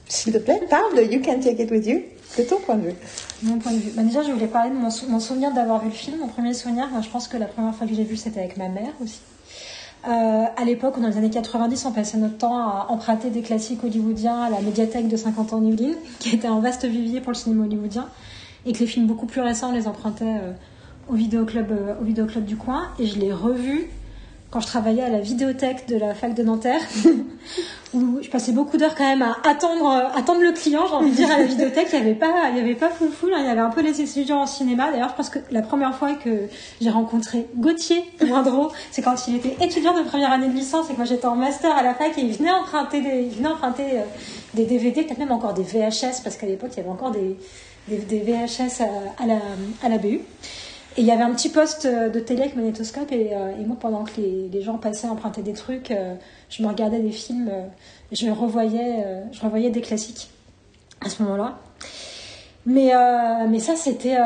s'il 0.07 0.33
te 0.33 0.37
plaît, 0.39 0.59
parle 0.69 0.95
de 0.97 1.03
You 1.03 1.21
Can 1.23 1.39
Take 1.39 1.63
It 1.63 1.71
With 1.71 1.85
You, 1.87 2.01
de 2.37 2.43
ton 2.43 2.57
point 2.57 2.75
de 2.75 2.87
vue. 2.89 2.95
Mon 3.43 3.57
point 3.57 3.71
de 3.71 3.77
vue. 3.77 3.91
Bah, 3.95 4.01
déjà, 4.03 4.21
je 4.23 4.31
voulais 4.31 4.47
parler 4.47 4.69
de 4.71 4.75
mon, 4.75 4.89
sou- 4.89 5.07
mon 5.07 5.19
souvenir 5.19 5.51
d'avoir 5.53 5.79
vu 5.81 5.87
le 5.89 5.93
film. 5.95 6.17
Mon 6.19 6.27
premier 6.27 6.53
souvenir, 6.53 6.87
je 7.01 7.09
pense 7.09 7.27
que 7.27 7.37
la 7.37 7.45
première 7.45 7.73
fois 7.73 7.87
que 7.87 7.93
j'ai 7.93 8.03
vu, 8.03 8.17
c'était 8.17 8.39
avec 8.41 8.57
ma 8.57 8.67
mère 8.69 8.93
aussi. 9.03 9.19
Euh, 10.07 10.45
à 10.55 10.63
l'époque, 10.63 10.99
dans 10.99 11.07
les 11.07 11.17
années 11.17 11.29
90, 11.29 11.85
on 11.85 11.91
passait 11.91 12.17
notre 12.17 12.37
temps 12.37 12.57
à 12.57 12.87
emprunter 12.89 13.29
des 13.29 13.41
classiques 13.41 13.83
hollywoodiens 13.83 14.43
à 14.43 14.49
la 14.49 14.61
médiathèque 14.61 15.09
de 15.09 15.17
50 15.17 15.53
ans 15.53 15.59
New 15.59 15.75
qui 16.19 16.35
était 16.35 16.47
un 16.47 16.59
vaste 16.61 16.85
vivier 16.85 17.19
pour 17.19 17.31
le 17.31 17.37
cinéma 17.37 17.65
hollywoodien, 17.65 18.07
et 18.65 18.71
que 18.71 18.79
les 18.79 18.87
films 18.87 19.07
beaucoup 19.07 19.25
plus 19.25 19.41
récents, 19.41 19.71
les 19.71 19.87
empruntait 19.87 20.25
euh, 20.25 20.53
au 21.09 21.15
vidéoclub, 21.15 21.71
euh, 21.71 21.95
au 21.99 22.05
vidéoclub 22.05 22.45
du 22.45 22.55
coin. 22.55 22.87
Et 22.97 23.07
je 23.07 23.19
l'ai 23.19 23.33
revu 23.33 23.89
quand 24.51 24.61
je 24.61 24.67
travaillais 24.67 25.03
à 25.03 25.09
la 25.09 25.19
vidéothèque 25.19 25.87
de 25.87 25.95
la 25.95 26.15
fac 26.15 26.33
de 26.33 26.41
Nanterre, 26.41 26.81
où 27.93 28.17
je 28.21 28.29
passais 28.29 28.51
beaucoup 28.51 28.77
d'heures 28.77 28.95
quand 28.95 29.07
même 29.07 29.21
à 29.21 29.37
attendre, 29.47 29.85
euh, 29.85 30.17
attendre 30.17 30.41
le 30.41 30.51
client, 30.53 30.87
j'ai 30.87 30.95
envie 30.95 31.11
de 31.11 31.15
dire, 31.15 31.29
à 31.29 31.37
la 31.37 31.45
vidéothèque. 31.45 31.89
Il 31.93 31.99
n'y 31.99 32.05
avait 32.07 32.15
pas, 32.15 32.49
il 32.55 32.75
pas 32.75 32.89
full 32.89 33.11
full, 33.11 33.31
hein. 33.33 33.37
il 33.41 33.45
y 33.45 33.49
avait 33.49 33.59
un 33.59 33.69
peu 33.69 33.81
les 33.81 34.01
étudiants 34.01 34.41
en 34.41 34.47
cinéma. 34.47 34.91
D'ailleurs, 34.91 35.09
je 35.09 35.15
pense 35.15 35.29
que 35.29 35.39
la 35.51 35.61
première 35.61 35.95
fois 35.95 36.13
que 36.13 36.47
j'ai 36.81 36.89
rencontré 36.89 37.47
Gauthier 37.57 38.03
Moindreau, 38.25 38.71
c'est 38.89 39.03
quand 39.03 39.27
il 39.27 39.35
était 39.35 39.55
étudiant 39.63 39.95
de 39.95 40.03
première 40.03 40.31
année 40.31 40.47
de 40.47 40.53
licence 40.55 40.89
et 40.89 40.93
que 40.93 40.97
moi 40.97 41.05
j'étais 41.05 41.27
en 41.27 41.35
master 41.35 41.75
à 41.75 41.83
la 41.83 41.93
fac 41.93 42.17
et 42.17 42.21
il 42.21 42.33
venait 42.33 42.51
emprunter 42.51 43.01
des, 43.01 43.21
il 43.21 43.37
venait 43.37 43.49
emprunter 43.49 43.83
euh, 43.99 44.03
des 44.55 44.65
DVD, 44.65 45.03
peut-être 45.03 45.19
même 45.19 45.31
encore 45.31 45.53
des 45.53 45.63
VHS, 45.63 46.21
parce 46.23 46.37
qu'à 46.37 46.47
l'époque 46.47 46.71
il 46.73 46.77
y 46.77 46.79
avait 46.79 46.89
encore 46.89 47.11
des, 47.11 47.37
des, 47.87 47.97
des 47.97 48.19
VHS 48.19 48.81
à, 48.81 49.23
à 49.23 49.27
la, 49.27 49.39
à 49.83 49.89
la 49.89 49.99
BU. 49.99 50.21
Il 50.99 51.05
y 51.05 51.11
avait 51.11 51.23
un 51.23 51.33
petit 51.33 51.47
poste 51.47 51.85
euh, 51.85 52.09
de 52.09 52.19
télé 52.19 52.41
avec 52.41 52.57
magnétoscope 52.57 53.09
et, 53.13 53.29
euh, 53.33 53.53
et 53.57 53.63
moi 53.63 53.77
pendant 53.79 54.03
que 54.03 54.19
les, 54.19 54.61
gens 54.61 54.77
passaient 54.77 55.07
emprunter 55.07 55.41
des 55.41 55.53
trucs, 55.53 55.91
euh, 55.91 56.15
je 56.49 56.61
me 56.61 56.67
regardais 56.67 56.99
des 56.99 57.13
films, 57.13 57.49
je 58.11 58.29
revoyais, 58.29 59.05
je 59.31 59.39
revoyais 59.39 59.69
des 59.69 59.79
classiques 59.79 60.29
à 60.99 61.09
ce 61.09 61.23
moment-là. 61.23 61.57
Mais, 62.65 62.91
mais 63.47 63.59
ça 63.59 63.77
c'était 63.77 64.17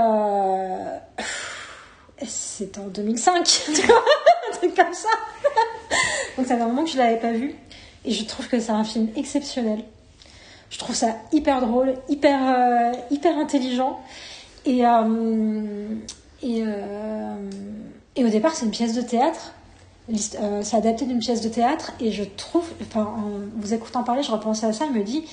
c'était 2.26 2.80
en 2.80 2.88
2005, 2.88 3.44
tu 3.76 3.82
vois, 3.84 4.04
un 4.52 4.58
truc 4.58 4.76
comme 4.76 4.94
ça. 4.94 5.10
Donc 6.38 6.48
ça 6.48 6.56
fait 6.56 6.62
un 6.64 6.68
moment 6.68 6.86
que 6.86 6.90
je 6.90 6.98
l'avais 6.98 7.20
pas 7.20 7.34
vu 7.34 7.54
et 8.04 8.12
je 8.12 8.26
trouve 8.26 8.48
que 8.48 8.60
c'est 8.60 8.72
un 8.72 8.84
film 8.84 9.10
exceptionnel. 9.16 9.84
Je 10.72 10.80
trouve 10.80 10.96
ça 10.96 11.18
hyper 11.32 11.62
drôle, 11.62 11.94
hyper 12.10 12.96
hyper 13.12 13.38
intelligent 13.38 14.00
et 14.66 14.84
et, 16.44 16.64
euh, 16.66 17.36
et 18.16 18.24
au 18.24 18.30
départ, 18.30 18.54
c'est 18.56 18.66
une 18.66 18.72
pièce 18.72 18.94
de 18.94 19.02
théâtre. 19.02 19.54
Euh, 20.10 20.60
c'est 20.64 20.76
adapté 20.76 21.06
d'une 21.06 21.20
pièce 21.20 21.40
de 21.40 21.48
théâtre 21.48 21.94
et 22.02 22.12
je 22.12 22.26
trouve, 22.26 22.66
enfin, 22.82 23.04
en 23.04 23.30
vous 23.56 23.74
écoutant 23.74 24.04
parler, 24.04 24.22
je 24.22 24.32
repensais 24.32 24.66
à 24.66 24.74
ça, 24.74 24.86
je 24.86 24.98
me 24.98 25.02
dis, 25.02 25.24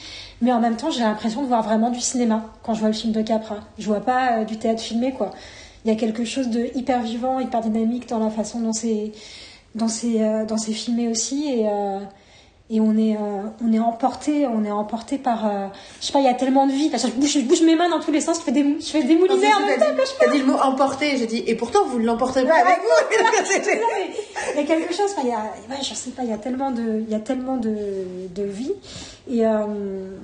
mais 0.41 0.53
en 0.53 0.61
même 0.61 0.77
temps, 0.77 0.91
j'ai 0.91 1.01
l'impression 1.01 1.43
de 1.43 1.49
voir 1.49 1.65
vraiment 1.65 1.91
du 1.91 1.99
cinéma 1.99 2.45
quand 2.63 2.75
je 2.75 2.81
vois 2.81 2.89
le 2.89 2.95
film 2.95 3.13
de 3.13 3.21
Capra. 3.21 3.57
Je 3.79 3.87
vois 3.87 4.01
pas 4.01 4.39
euh, 4.39 4.45
du 4.45 4.59
théâtre 4.59 4.81
filmé, 4.81 5.13
quoi. 5.13 5.33
Il 5.85 5.91
y 5.91 5.93
a 5.93 5.97
quelque 5.97 6.25
chose 6.25 6.49
de 6.51 6.71
hyper 6.77 7.03
vivant, 7.03 7.41
hyper 7.41 7.63
dynamique 7.63 8.09
dans 8.09 8.21
la 8.21 8.31
façon 8.31 8.61
dont 8.61 8.73
c'est, 8.73 9.13
dont 9.75 9.89
c'est, 9.89 10.47
dont 10.47 10.59
c'est 10.59 10.73
filmé 10.75 11.09
aussi 11.09 11.49
et 11.49 11.67
et 12.71 12.81
on 12.81 12.97
est 12.97 13.17
euh, 13.17 13.43
on 13.65 13.73
est 13.73 13.79
emporté 13.79 14.47
on 14.47 14.65
est 14.65 14.71
emporté 14.71 15.19
par 15.19 15.47
euh, 15.47 15.67
je 16.01 16.07
sais 16.07 16.13
pas 16.13 16.21
il 16.21 16.25
y 16.25 16.29
a 16.29 16.35
tellement 16.35 16.67
de 16.67 16.73
vie 16.73 16.91
Enfin, 16.95 17.09
je, 17.09 17.13
bouge, 17.13 17.33
je 17.33 17.41
bouge 17.41 17.63
mes 17.63 17.75
mains 17.75 17.89
dans 17.89 18.01
tous 18.01 18.13
les 18.13 18.21
sens 18.21 18.39
je 18.39 18.43
fais 18.43 18.53
des 18.53 18.77
je 18.81 18.87
fais 18.87 19.03
des 19.03 19.17
moulinets 19.17 19.53
en 19.53 19.67
même 19.67 19.79
temps 19.79 19.87
dit, 19.91 20.11
t'as 20.19 20.31
dit 20.31 20.39
le 20.39 20.47
mot 20.47 20.59
emporter, 20.59 21.17
j'ai 21.17 21.27
dit, 21.27 21.43
et 21.47 21.55
pourtant 21.55 21.85
vous 21.87 21.99
ne 21.99 22.07
l'emporterez 22.07 22.47
pas 22.47 22.55
avec 22.55 22.79
vous. 22.79 23.17
Il 24.55 24.61
y 24.61 24.65
a 24.65 24.67
quelque 24.67 24.95
chose, 24.95 25.15
il 25.23 25.29
y 25.29 25.33
a, 25.33 25.43
ouais, 25.69 25.83
je 25.83 25.95
sais 25.95 26.11
pas, 26.11 26.23
il 26.23 26.31
y 26.31 26.33
a 26.33 26.39
tellement 26.39 26.71
de, 26.71 27.03
il 27.07 27.11
y 27.11 27.15
a 27.15 27.21
tellement 27.21 27.57
de, 27.57 27.77
de 28.35 28.43
vie. 28.43 28.73
Et, 29.31 29.47
euh, 29.47 30.17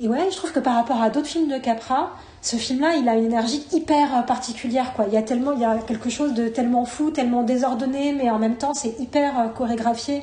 et 0.00 0.08
ouais, 0.08 0.28
je 0.30 0.36
trouve 0.36 0.52
que 0.52 0.60
par 0.60 0.74
rapport 0.74 1.00
à 1.00 1.10
d'autres 1.10 1.28
films 1.28 1.48
de 1.48 1.58
Capra, 1.58 2.10
ce 2.42 2.56
film-là, 2.56 2.94
il 2.96 3.08
a 3.08 3.14
une 3.14 3.24
énergie 3.26 3.64
hyper 3.72 4.18
euh, 4.18 4.22
particulière, 4.22 4.92
quoi. 4.94 5.06
Il 5.08 5.14
y 5.14 5.16
a 5.16 5.22
tellement, 5.22 5.52
il 5.52 5.60
y 5.60 5.64
a 5.64 5.78
quelque 5.78 6.10
chose 6.10 6.34
de 6.34 6.48
tellement 6.48 6.84
fou, 6.84 7.10
tellement 7.10 7.42
désordonné, 7.42 8.12
mais 8.12 8.30
en 8.30 8.38
même 8.38 8.56
temps, 8.56 8.74
c'est 8.74 8.98
hyper 9.00 9.38
euh, 9.38 9.48
chorégraphié. 9.48 10.22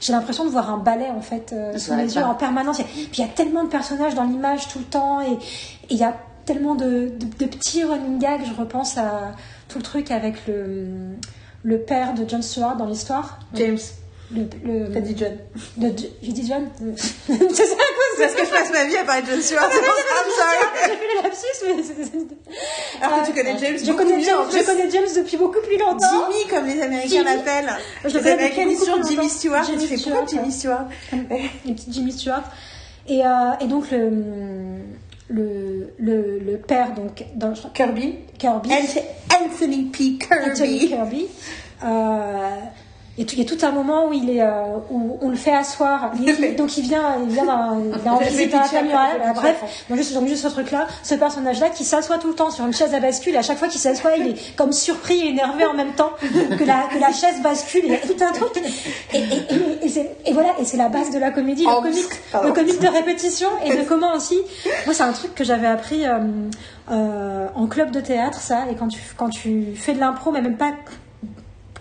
J'ai 0.00 0.12
l'impression 0.12 0.44
de 0.44 0.50
voir 0.50 0.70
un 0.70 0.78
ballet 0.78 1.08
en 1.10 1.20
fait 1.20 1.52
euh, 1.52 1.76
sous 1.78 1.94
mes 1.94 2.04
yeux 2.04 2.22
en 2.24 2.34
permanence. 2.34 2.78
Puis 2.78 3.08
il 3.18 3.20
y 3.20 3.24
a 3.24 3.28
tellement 3.28 3.64
de 3.64 3.68
personnages 3.68 4.14
dans 4.14 4.24
l'image 4.24 4.68
tout 4.68 4.78
le 4.78 4.84
temps 4.84 5.20
et 5.20 5.32
et 5.88 5.94
il 5.94 5.96
y 5.98 6.04
a 6.04 6.14
tellement 6.44 6.74
de, 6.74 7.12
de, 7.18 7.26
de 7.38 7.46
petits 7.46 7.84
running 7.84 8.18
gags. 8.18 8.42
Je 8.44 8.54
repense 8.58 8.98
à 8.98 9.32
tout 9.68 9.78
le 9.78 9.84
truc 9.84 10.10
avec 10.10 10.46
le, 10.46 10.88
le 11.62 11.78
père 11.78 12.14
de 12.14 12.28
John 12.28 12.42
Stewart 12.42 12.76
dans 12.76 12.86
l'histoire. 12.86 13.38
James, 13.54 13.78
Le, 14.34 14.42
le, 14.64 14.92
t'as 14.92 15.00
dit 15.00 15.14
John. 15.16 15.36
le- 15.80 15.92
j'ai 16.22 16.32
dit 16.32 16.46
John 16.48 16.68
C'est 16.96 17.32
ça 17.36 17.74
Parce 18.18 18.34
que 18.34 18.44
je 18.44 18.50
passe 18.50 18.72
ma 18.72 18.84
vie 18.86 18.96
à 18.96 19.04
parler 19.04 19.22
de 19.22 19.28
John 19.28 19.40
Stewart, 19.40 19.68
c'est 19.70 19.78
pour 19.78 19.94
ça, 19.94 20.02
I'm 20.18 20.30
sorry. 20.36 20.56
J'ai 20.82 20.96
fait 20.96 21.08
le 21.14 21.22
lapsus, 21.22 22.26
mais 23.00 23.02
Alors 23.06 23.18
que 23.18 23.22
Euh, 23.22 23.26
tu 23.26 23.32
connais 23.34 23.58
James 23.58 23.78
je 23.84 23.92
connais 23.92 24.22
James, 24.24 24.46
je 24.50 24.66
connais 24.66 24.90
James 24.90 25.06
depuis 25.16 25.36
beaucoup 25.36 25.60
plus 25.60 25.78
longtemps. 25.78 26.06
Jimmy, 26.30 26.46
comme 26.50 26.66
les 26.66 26.82
Américains 26.82 27.08
Jimmy. 27.08 27.24
l'appellent. 27.24 27.76
Les 28.04 28.12
connais 28.12 28.30
Américains 28.32 28.66
disent 28.66 28.80
toujours 28.80 29.04
Jimmy. 29.04 29.28
Stewart. 29.28 29.64
Jimmy 29.64 29.86
tu 29.86 29.96
fais 29.96 30.10
pourquoi 30.10 30.26
Jimmy 30.26 30.50
Stewart 30.52 30.88
le 31.12 31.74
petit 31.74 31.86
Jimmy 31.92 32.10
Stewart. 32.12 32.42
Et, 33.08 33.24
euh, 33.24 33.30
et 33.60 33.66
donc 33.66 33.90
le, 33.92 34.10
le, 35.28 35.92
le, 35.98 36.38
le 36.40 36.56
père, 36.58 36.94
donc, 36.94 37.24
dans, 37.36 37.52
Kirby. 37.74 38.16
Kirby, 38.38 38.70
Ant- 38.72 39.44
Anthony 39.44 39.84
P. 39.84 40.18
Anthony 40.32 40.78
Kirby. 40.78 40.88
Kirby, 40.88 41.28
euh, 41.84 42.50
il 43.18 43.22
y 43.22 43.22
a 43.22 43.28
tout- 43.28 43.34
il 43.36 43.42
y 43.42 43.46
a 43.46 43.56
tout 43.56 43.64
un 43.66 43.70
moment 43.72 44.06
où 44.08 44.12
il 44.12 44.28
est, 44.30 44.42
euh, 44.42 44.76
où 44.90 45.18
on 45.22 45.28
le 45.30 45.36
fait 45.36 45.52
asseoir. 45.54 46.10
Il- 46.20 46.56
donc 46.56 46.76
il 46.76 46.82
vient, 46.82 47.16
il 47.22 47.28
vient 47.30 47.44
vais 48.36 48.46
pitcher 48.46 48.76
Bref, 49.34 49.84
donc 49.88 49.98
juste, 49.98 50.26
juste 50.26 50.42
ce 50.42 50.48
truc-là, 50.48 50.86
ce 51.02 51.14
personnage-là 51.14 51.70
qui 51.70 51.84
s'assoit 51.84 52.18
tout 52.18 52.28
le 52.28 52.34
temps 52.34 52.50
sur 52.50 52.66
une 52.66 52.72
chaise 52.74 52.94
à 52.94 53.00
bascule. 53.00 53.34
Et 53.34 53.38
à 53.38 53.42
chaque 53.42 53.58
fois 53.58 53.68
qu'il 53.68 53.80
s'assoit, 53.80 54.16
il 54.16 54.28
est 54.28 54.56
comme 54.56 54.72
surpris 54.72 55.18
et 55.20 55.28
énervé 55.30 55.64
en 55.64 55.74
même 55.74 55.92
temps 55.92 56.10
que 56.20 56.64
la, 56.64 56.82
que 56.92 56.98
la 57.00 57.12
chaise 57.12 57.40
bascule. 57.42 57.82
Il 57.84 57.92
y 57.92 57.94
a 57.94 57.98
tout 57.98 58.16
un 58.22 58.32
truc. 58.32 58.62
Et, 59.14 59.18
et, 59.18 59.20
et, 59.22 59.86
et 59.86 59.88
c'est- 59.88 60.16
et 60.26 60.32
voilà, 60.32 60.50
et 60.60 60.64
c'est 60.64 60.76
la 60.76 60.88
base 60.88 61.10
de 61.10 61.18
la 61.18 61.30
comédie, 61.30 61.64
Oh, 61.66 61.80
le 61.82 61.90
comique, 61.90 62.20
le 62.44 62.52
comique 62.52 62.80
de 62.80 62.88
répétition 62.88 63.48
et 63.64 63.76
de 63.76 63.82
comment 63.82 64.14
aussi. 64.14 64.38
Moi, 64.84 64.94
c'est 64.94 65.02
un 65.02 65.12
truc 65.12 65.34
que 65.34 65.44
j'avais 65.44 65.66
appris 65.66 66.06
euh, 66.06 66.18
euh, 66.90 67.46
en 67.54 67.66
club 67.66 67.90
de 67.90 68.00
théâtre, 68.00 68.40
ça. 68.40 68.64
Et 68.70 68.74
quand 68.74 68.88
tu, 68.88 69.00
quand 69.16 69.28
tu 69.30 69.74
fais 69.74 69.94
de 69.94 70.00
l'impro, 70.00 70.30
mais 70.32 70.42
même 70.42 70.56
pas 70.56 70.72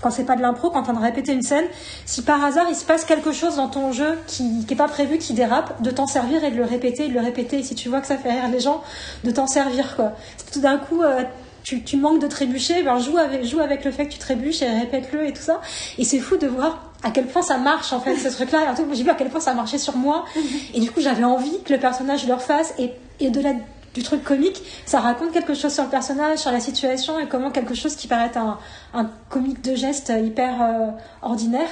quand 0.01 0.11
c'est 0.11 0.23
pas 0.23 0.35
de 0.35 0.41
l'impro, 0.41 0.69
quand 0.69 0.81
de 0.81 0.99
répéter 0.99 1.33
une 1.33 1.41
scène, 1.41 1.65
si 2.05 2.21
par 2.21 2.43
hasard 2.43 2.67
il 2.69 2.75
se 2.75 2.85
passe 2.85 3.05
quelque 3.05 3.31
chose 3.31 3.55
dans 3.55 3.69
ton 3.69 3.91
jeu 3.91 4.17
qui 4.27 4.43
n'est 4.43 4.75
pas 4.75 4.87
prévu, 4.87 5.17
qui 5.17 5.33
dérape, 5.33 5.81
de 5.81 5.91
t'en 5.91 6.07
servir 6.07 6.43
et 6.43 6.51
de 6.51 6.57
le 6.57 6.65
répéter, 6.65 7.05
et 7.05 7.07
de 7.09 7.13
le 7.13 7.21
répéter. 7.21 7.59
Et 7.59 7.63
si 7.63 7.75
tu 7.75 7.89
vois 7.89 8.01
que 8.01 8.07
ça 8.07 8.17
fait 8.17 8.31
rire 8.31 8.49
les 8.49 8.59
gens, 8.59 8.83
de 9.23 9.31
t'en 9.31 9.47
servir 9.47 9.95
quoi. 9.95 10.13
Si 10.37 10.53
tout 10.53 10.61
d'un 10.61 10.77
coup 10.77 11.01
euh, 11.01 11.23
tu, 11.63 11.83
tu 11.83 11.97
manques 11.97 12.21
de 12.21 12.27
trébucher, 12.27 12.83
ben 12.83 12.99
joue 12.99 13.17
avec, 13.17 13.43
joue 13.43 13.59
avec 13.59 13.83
le 13.83 13.91
fait 13.91 14.05
que 14.05 14.13
tu 14.13 14.19
trébuches 14.19 14.61
et 14.61 14.69
répète-le 14.69 15.25
et 15.25 15.33
tout 15.33 15.41
ça. 15.41 15.61
Et 15.97 16.03
c'est 16.03 16.19
fou 16.19 16.37
de 16.37 16.47
voir 16.47 16.91
à 17.03 17.11
quel 17.11 17.25
point 17.25 17.41
ça 17.41 17.57
marche 17.57 17.91
en 17.91 17.99
fait 17.99 18.15
ce 18.15 18.29
truc-là. 18.29 18.65
Et 18.65 18.67
en 18.67 18.75
tout 18.75 18.83
cas, 18.83 18.93
j'ai 18.93 19.03
vu 19.03 19.09
à 19.09 19.15
quel 19.15 19.29
point 19.29 19.39
ça 19.39 19.53
marchait 19.53 19.79
sur 19.79 19.97
moi. 19.97 20.25
Et 20.73 20.79
du 20.79 20.91
coup, 20.91 21.01
j'avais 21.01 21.23
envie 21.23 21.61
que 21.63 21.73
le 21.73 21.79
personnage 21.79 22.27
le 22.27 22.33
refasse. 22.35 22.73
Et, 22.77 22.91
et 23.19 23.29
de 23.29 23.41
la 23.41 23.53
du 23.95 24.03
truc 24.03 24.23
comique, 24.23 24.61
ça 24.85 24.99
raconte 24.99 25.31
quelque 25.31 25.53
chose 25.55 25.73
sur 25.73 25.83
le 25.85 25.89
personnage, 25.89 26.37
sur 26.39 26.51
la 26.51 26.59
situation 26.59 27.17
et 27.19 27.27
comment 27.27 27.49
quelque 27.49 27.73
chose 27.73 27.95
qui 27.95 28.07
paraît 28.07 28.35
un, 28.37 28.59
un 28.93 29.09
comique 29.29 29.61
de 29.63 29.73
geste 29.73 30.11
hyper 30.15 30.61
euh, 30.61 30.87
ordinaire, 31.23 31.69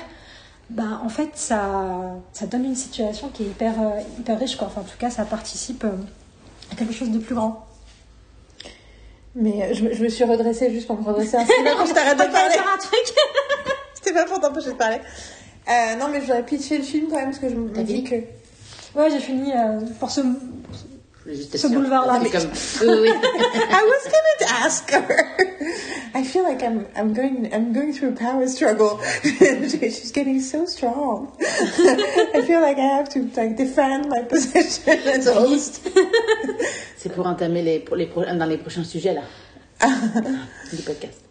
bah, 0.69 1.01
en 1.03 1.09
fait, 1.09 1.29
ça, 1.35 2.15
ça 2.31 2.47
donne 2.47 2.65
une 2.65 2.75
situation 2.75 3.27
qui 3.27 3.43
est 3.43 3.47
hyper, 3.47 3.73
euh, 3.79 3.99
hyper 4.19 4.39
riche. 4.39 4.55
Quoi. 4.55 4.67
Enfin, 4.67 4.81
en 4.81 4.85
tout 4.85 4.97
cas, 4.97 5.09
ça 5.11 5.25
participe 5.25 5.83
euh, 5.83 5.91
à 6.71 6.75
quelque 6.75 6.93
chose 6.93 7.11
de 7.11 7.19
plus 7.19 7.35
grand. 7.35 7.67
Mais 9.35 9.73
je, 9.73 9.83
me- 9.83 9.93
je 9.93 10.03
me 10.03 10.09
suis 10.09 10.23
redressée 10.23 10.71
juste 10.71 10.87
pour 10.87 10.97
me 10.99 11.05
redresser 11.05 11.35
un 11.37 11.45
peu 11.45 11.51
quand 11.77 11.85
je 11.85 11.93
t'arrête 11.93 12.17
de 12.17 12.23
parler. 12.31 12.55
un 12.55 12.77
truc 12.77 13.13
C'était 13.95 14.13
pas 14.13 14.25
pour 14.25 14.39
t'empêcher 14.39 14.69
de 14.71 14.75
parler. 14.77 14.99
Non, 15.99 16.07
mais 16.09 16.19
je 16.21 16.25
voudrais 16.27 16.43
pitcher 16.43 16.77
le 16.77 16.83
film 16.83 17.07
quand 17.09 17.15
même 17.17 17.25
parce 17.31 17.39
que 17.39 17.49
je 17.49 17.55
me 17.55 17.69
dis 17.83 18.03
que. 18.03 18.15
Ouais, 18.95 19.09
j'ai 19.09 19.19
fini 19.19 19.51
euh, 19.53 19.79
pour 19.99 20.09
ce. 20.11 20.21
Je 21.25 21.29
voulais 21.29 21.41
juste 21.41 21.55
être 21.55 21.61
Ce 21.61 21.67
boulevard-là, 21.67 22.19
comme... 22.19 22.49
Oui. 23.01 23.09
I 23.13 23.83
was 23.83 24.11
gonna 24.11 24.65
ask 24.65 24.91
her. 24.91 25.37
I 26.13 26.23
feel 26.23 26.43
like 26.43 26.61
I'm 26.61 26.85
I'm 26.97 27.13
going 27.13 27.49
I'm 27.53 27.71
going 27.71 27.93
through 27.93 28.09
a 28.09 28.15
power 28.15 28.45
struggle. 28.47 28.99
She's 29.23 30.11
getting 30.11 30.41
so 30.41 30.65
strong. 30.65 31.31
I 31.41 32.41
feel 32.45 32.61
like 32.61 32.77
I 32.77 32.97
have 32.97 33.09
to 33.13 33.29
like 33.35 33.55
defend 33.55 34.09
my 34.09 34.23
position 34.23 34.99
as 35.07 35.27
a 35.27 35.33
host. 35.33 35.89
C'est 36.97 37.13
pour 37.13 37.25
entamer 37.25 37.61
les, 37.61 37.79
pour 37.79 37.95
les 37.95 38.07
dans 38.07 38.45
les 38.45 38.57
prochains 38.57 38.83
sujets 38.83 39.13
là. 39.13 39.23
du 40.71 40.81
podcast. 40.83 41.23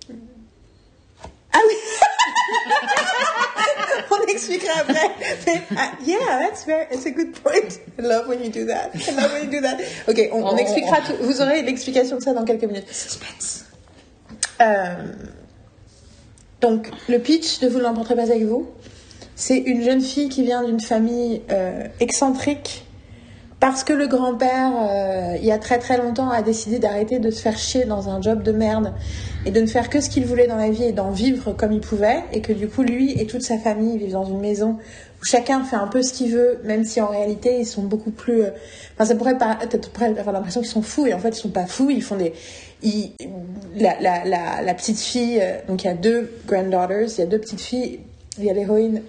Ah 1.53 1.61
oui. 1.67 1.75
On 4.11 4.27
expliquera 4.27 4.81
après. 4.81 5.11
Mais, 5.47 5.63
ah, 5.77 5.93
yeah, 6.05 6.19
that's 6.41 6.65
very, 6.65 6.87
it's 6.91 7.07
a 7.07 7.11
good 7.11 7.33
point. 7.35 7.81
I 7.99 8.03
love 8.03 8.29
when 8.29 8.43
you 8.43 8.51
do 8.51 8.67
that. 8.67 8.91
I 8.95 9.13
love 9.13 9.33
when 9.33 9.45
you 9.45 9.51
do 9.51 9.61
that. 9.61 9.79
Ok, 10.09 10.29
on, 10.33 10.43
on 10.45 10.57
expliquera 10.57 11.01
tout. 11.01 11.15
Vous 11.21 11.41
aurez 11.41 11.63
l'explication 11.63 12.17
de 12.17 12.23
ça 12.23 12.33
dans 12.33 12.45
quelques 12.45 12.65
minutes. 12.65 12.93
Suspense. 12.93 13.65
Euh, 14.61 15.13
donc, 16.61 16.91
le 17.09 17.19
pitch 17.19 17.61
de 17.61 17.69
Vous 17.69 17.79
ne 17.79 17.83
l'emporterez 17.83 18.17
pas 18.17 18.23
avec 18.23 18.45
vous, 18.45 18.71
c'est 19.35 19.59
une 19.59 19.83
jeune 19.83 20.01
fille 20.01 20.29
qui 20.29 20.43
vient 20.43 20.63
d'une 20.63 20.81
famille 20.81 21.43
euh, 21.51 21.87
excentrique 22.01 22.85
parce 23.63 23.85
que 23.85 23.93
le 23.93 24.09
grand-père, 24.09 24.73
euh, 24.91 25.37
il 25.39 25.45
y 25.45 25.53
a 25.53 25.59
très 25.59 25.79
très 25.79 25.97
longtemps, 25.97 26.29
a 26.29 26.43
décidé 26.43 26.81
d'arrêter 26.81 27.21
de 27.21 27.31
se 27.31 27.41
faire 27.41 27.57
chier 27.57 27.85
dans 27.85 28.09
un 28.09 28.21
job 28.21 28.43
de 28.43 28.51
merde 28.51 28.93
et 29.47 29.53
de 29.53 29.61
ne 29.61 29.67
faire 29.67 29.89
que 29.89 30.01
ce 30.01 30.11
qu'il 30.11 30.27
voulait 30.27 30.49
dans 30.49 30.57
la 30.57 30.71
vie 30.71 30.83
et 30.83 30.91
d'en 30.91 31.13
vivre 31.13 31.53
comme 31.53 31.71
il 31.71 31.81
pouvait, 31.81 32.25
et 32.33 32.41
que 32.41 32.53
du 32.53 32.67
coup, 32.67 32.83
lui 32.83 33.13
et 33.13 33.25
toute 33.25 33.43
sa 33.43 33.59
famille 33.59 33.99
vivent 33.99 34.15
dans 34.15 34.25
une 34.25 34.41
maison 34.41 34.79
où 35.21 35.25
chacun 35.25 35.63
fait 35.63 35.77
un 35.77 35.87
peu 35.87 36.03
ce 36.03 36.13
qu'il 36.13 36.33
veut, 36.33 36.59
même 36.65 36.83
si 36.83 37.01
en 37.01 37.07
réalité, 37.07 37.61
ils 37.61 37.65
sont 37.65 37.83
beaucoup 37.83 38.11
plus... 38.11 38.43
euh, 38.43 38.51
Enfin, 38.97 39.05
ça 39.05 39.15
pourrait 39.15 39.39
peut-être 39.39 39.91
avoir 40.19 40.33
l'impression 40.33 40.61
qu'ils 40.61 40.69
sont 40.71 40.83
fous, 40.83 41.07
et 41.07 41.15
en 41.15 41.21
fait, 41.21 41.29
ils 41.29 41.41
sont 41.41 41.51
pas 41.51 41.67
fous, 41.67 41.89
ils 41.89 42.03
font 42.03 42.17
des... 42.17 42.33
La, 43.77 43.95
la, 44.01 44.25
la, 44.25 44.63
la 44.63 44.75
petite 44.75 44.99
fille, 44.99 45.39
euh, 45.41 45.59
donc 45.69 45.85
il 45.85 45.87
y 45.87 45.91
a 45.91 45.95
deux 45.95 46.33
granddaughters, 46.49 47.11
il 47.17 47.19
y 47.21 47.23
a 47.23 47.27
deux 47.27 47.39
petites 47.39 47.61
filles, 47.61 48.01
il 48.39 48.45
y 48.45 48.51
a 48.51 48.55
l'héroïne 48.55 49.03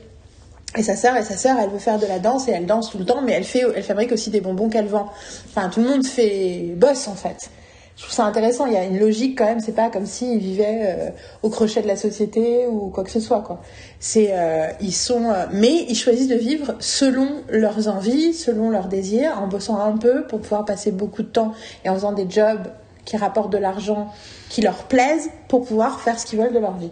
et 0.77 0.83
sa 0.83 0.95
sœur, 0.95 1.15
et 1.15 1.23
sa 1.23 1.37
sœur, 1.37 1.57
elle 1.61 1.69
veut 1.69 1.79
faire 1.79 1.99
de 1.99 2.07
la 2.07 2.19
danse 2.19 2.47
et 2.47 2.51
elle 2.51 2.65
danse 2.65 2.89
tout 2.89 2.97
le 2.97 3.05
temps, 3.05 3.21
mais 3.21 3.33
elle 3.33 3.43
fait, 3.43 3.63
elle 3.75 3.83
fabrique 3.83 4.11
aussi 4.11 4.29
des 4.29 4.41
bonbons 4.41 4.69
qu'elle 4.69 4.87
vend. 4.87 5.09
Enfin, 5.49 5.69
tout 5.69 5.81
le 5.81 5.87
monde 5.87 6.05
fait 6.05 6.73
bosse 6.75 7.07
en 7.07 7.15
fait. 7.15 7.49
Je 7.95 8.01
trouve 8.01 8.15
ça 8.15 8.25
intéressant. 8.25 8.65
Il 8.65 8.73
y 8.73 8.77
a 8.77 8.83
une 8.83 8.99
logique 8.99 9.37
quand 9.37 9.45
même. 9.45 9.59
C'est 9.59 9.75
pas 9.75 9.89
comme 9.89 10.07
s'ils 10.07 10.39
vivaient 10.39 10.81
euh, 10.83 11.09
au 11.43 11.49
crochet 11.49 11.81
de 11.81 11.87
la 11.87 11.95
société 11.95 12.65
ou 12.67 12.89
quoi 12.89 13.03
que 13.03 13.11
ce 13.11 13.19
soit 13.19 13.41
quoi. 13.41 13.61
C'est, 13.99 14.29
euh, 14.31 14.67
ils 14.81 14.93
sont, 14.93 15.29
euh, 15.29 15.45
mais 15.51 15.85
ils 15.87 15.95
choisissent 15.95 16.27
de 16.27 16.35
vivre 16.35 16.73
selon 16.79 17.27
leurs 17.49 17.87
envies, 17.87 18.33
selon 18.33 18.69
leurs 18.71 18.87
désirs, 18.87 19.39
en 19.39 19.47
bossant 19.47 19.79
un 19.79 19.95
peu 19.97 20.23
pour 20.23 20.41
pouvoir 20.41 20.65
passer 20.65 20.91
beaucoup 20.91 21.21
de 21.21 21.27
temps 21.27 21.53
et 21.85 21.89
en 21.89 21.93
faisant 21.93 22.13
des 22.13 22.27
jobs 22.27 22.67
qui 23.05 23.17
rapportent 23.17 23.51
de 23.51 23.57
l'argent, 23.57 24.11
qui 24.49 24.61
leur 24.61 24.85
plaisent, 24.85 25.29
pour 25.47 25.65
pouvoir 25.65 25.99
faire 25.99 26.17
ce 26.17 26.25
qu'ils 26.25 26.39
veulent 26.39 26.53
de 26.53 26.59
leur 26.59 26.77
vie. 26.77 26.91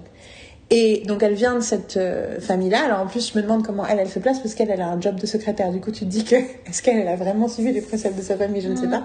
Et 0.73 1.03
donc 1.05 1.21
elle 1.21 1.33
vient 1.33 1.55
de 1.55 1.59
cette 1.59 1.97
euh, 1.97 2.39
famille-là. 2.39 2.85
Alors 2.85 3.01
en 3.01 3.07
plus, 3.07 3.31
je 3.31 3.37
me 3.37 3.43
demande 3.43 3.63
comment 3.63 3.85
elle, 3.85 3.99
elle 3.99 4.09
se 4.09 4.19
place 4.19 4.39
parce 4.39 4.55
qu'elle, 4.55 4.71
elle 4.71 4.81
a 4.81 4.87
un 4.87 4.99
job 4.99 5.19
de 5.19 5.25
secrétaire. 5.25 5.69
Du 5.69 5.81
coup, 5.81 5.91
tu 5.91 6.05
te 6.05 6.09
dis 6.09 6.23
que 6.23 6.35
est-ce 6.65 6.81
qu'elle, 6.81 6.97
elle 6.97 7.09
a 7.09 7.17
vraiment 7.17 7.49
suivi 7.49 7.73
les 7.73 7.81
préceptes 7.81 8.17
de 8.17 8.23
sa 8.23 8.37
famille? 8.37 8.61
Je 8.61 8.69
ne 8.69 8.77
sais 8.77 8.87
pas. 8.87 9.03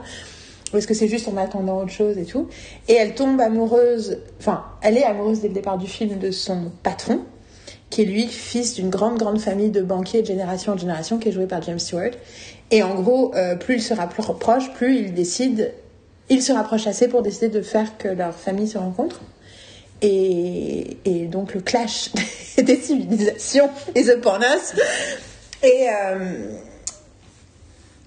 Ou 0.72 0.78
est-ce 0.78 0.86
que 0.86 0.94
c'est 0.94 1.08
juste 1.08 1.28
en 1.28 1.36
attendant 1.36 1.78
autre 1.78 1.90
chose 1.90 2.18
et 2.18 2.24
tout? 2.24 2.48
Et 2.88 2.94
elle 2.94 3.14
tombe 3.14 3.40
amoureuse. 3.40 4.18
Enfin, 4.38 4.64
elle 4.80 4.96
est 4.96 5.04
amoureuse 5.04 5.40
dès 5.40 5.48
le 5.48 5.54
départ 5.54 5.76
du 5.76 5.88
film 5.88 6.18
de 6.18 6.30
son 6.30 6.70
patron, 6.84 7.20
qui 7.90 8.02
est 8.02 8.04
lui 8.04 8.28
fils 8.28 8.74
d'une 8.74 8.90
grande 8.90 9.18
grande 9.18 9.40
famille 9.40 9.70
de 9.70 9.82
banquiers 9.82 10.22
de 10.22 10.26
génération 10.26 10.72
en 10.72 10.76
génération, 10.76 11.18
qui 11.18 11.28
est 11.28 11.32
joué 11.32 11.46
par 11.46 11.62
James 11.62 11.80
Stewart. 11.80 12.12
Et 12.70 12.84
en 12.84 12.94
gros, 12.94 13.34
euh, 13.34 13.56
plus 13.56 13.76
il 13.76 13.82
se 13.82 13.94
rapproche, 13.94 14.72
plus 14.72 14.98
il 14.98 15.14
décide, 15.14 15.72
il 16.28 16.42
se 16.42 16.52
rapproche 16.52 16.86
assez 16.86 17.08
pour 17.08 17.22
décider 17.22 17.48
de 17.48 17.60
faire 17.60 17.98
que 17.98 18.08
leur 18.08 18.34
famille 18.34 18.68
se 18.68 18.78
rencontre. 18.78 19.20
Et, 20.02 20.98
et 21.04 21.26
donc 21.26 21.54
le 21.54 21.60
clash 21.60 22.10
des 22.58 22.76
civilisations 22.76 23.70
is 23.94 24.10
upon 24.10 24.40
us. 24.40 24.74
Et, 25.62 25.88
euh, 25.88 26.50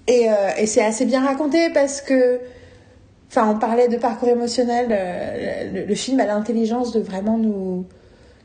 et, 0.06 0.30
euh, 0.30 0.34
et 0.56 0.66
c'est 0.66 0.84
assez 0.84 1.04
bien 1.04 1.24
raconté 1.24 1.70
parce 1.70 2.00
que, 2.00 2.40
enfin, 3.28 3.50
on 3.50 3.58
parlait 3.58 3.88
de 3.88 3.96
parcours 3.96 4.28
émotionnel. 4.28 4.88
euh, 4.90 5.86
le, 5.86 5.94
film 5.94 6.20
a 6.20 6.26
l'intelligence 6.26 6.92
de 6.92 7.00
vraiment 7.00 7.38
nous, 7.38 7.84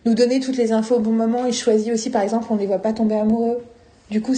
nous 0.06 0.14
donner 0.14 0.40
toutes 0.40 0.58
les 0.58 0.72
infos 0.72 0.96
au 0.96 1.00
bon 1.00 1.12
moment. 1.12 1.46
Il 1.46 1.54
choisit 1.54 1.94
aussi, 1.94 2.10
par 2.10 2.24
exemple, 2.24 2.48
on 2.50 2.56
ne 2.56 2.60
les 2.60 2.68
voit 2.68 2.80
pas 2.80 2.94
tomber 2.94 3.16
amoureux. 3.16 3.64
Du 4.10 4.22
coup, 4.22 4.36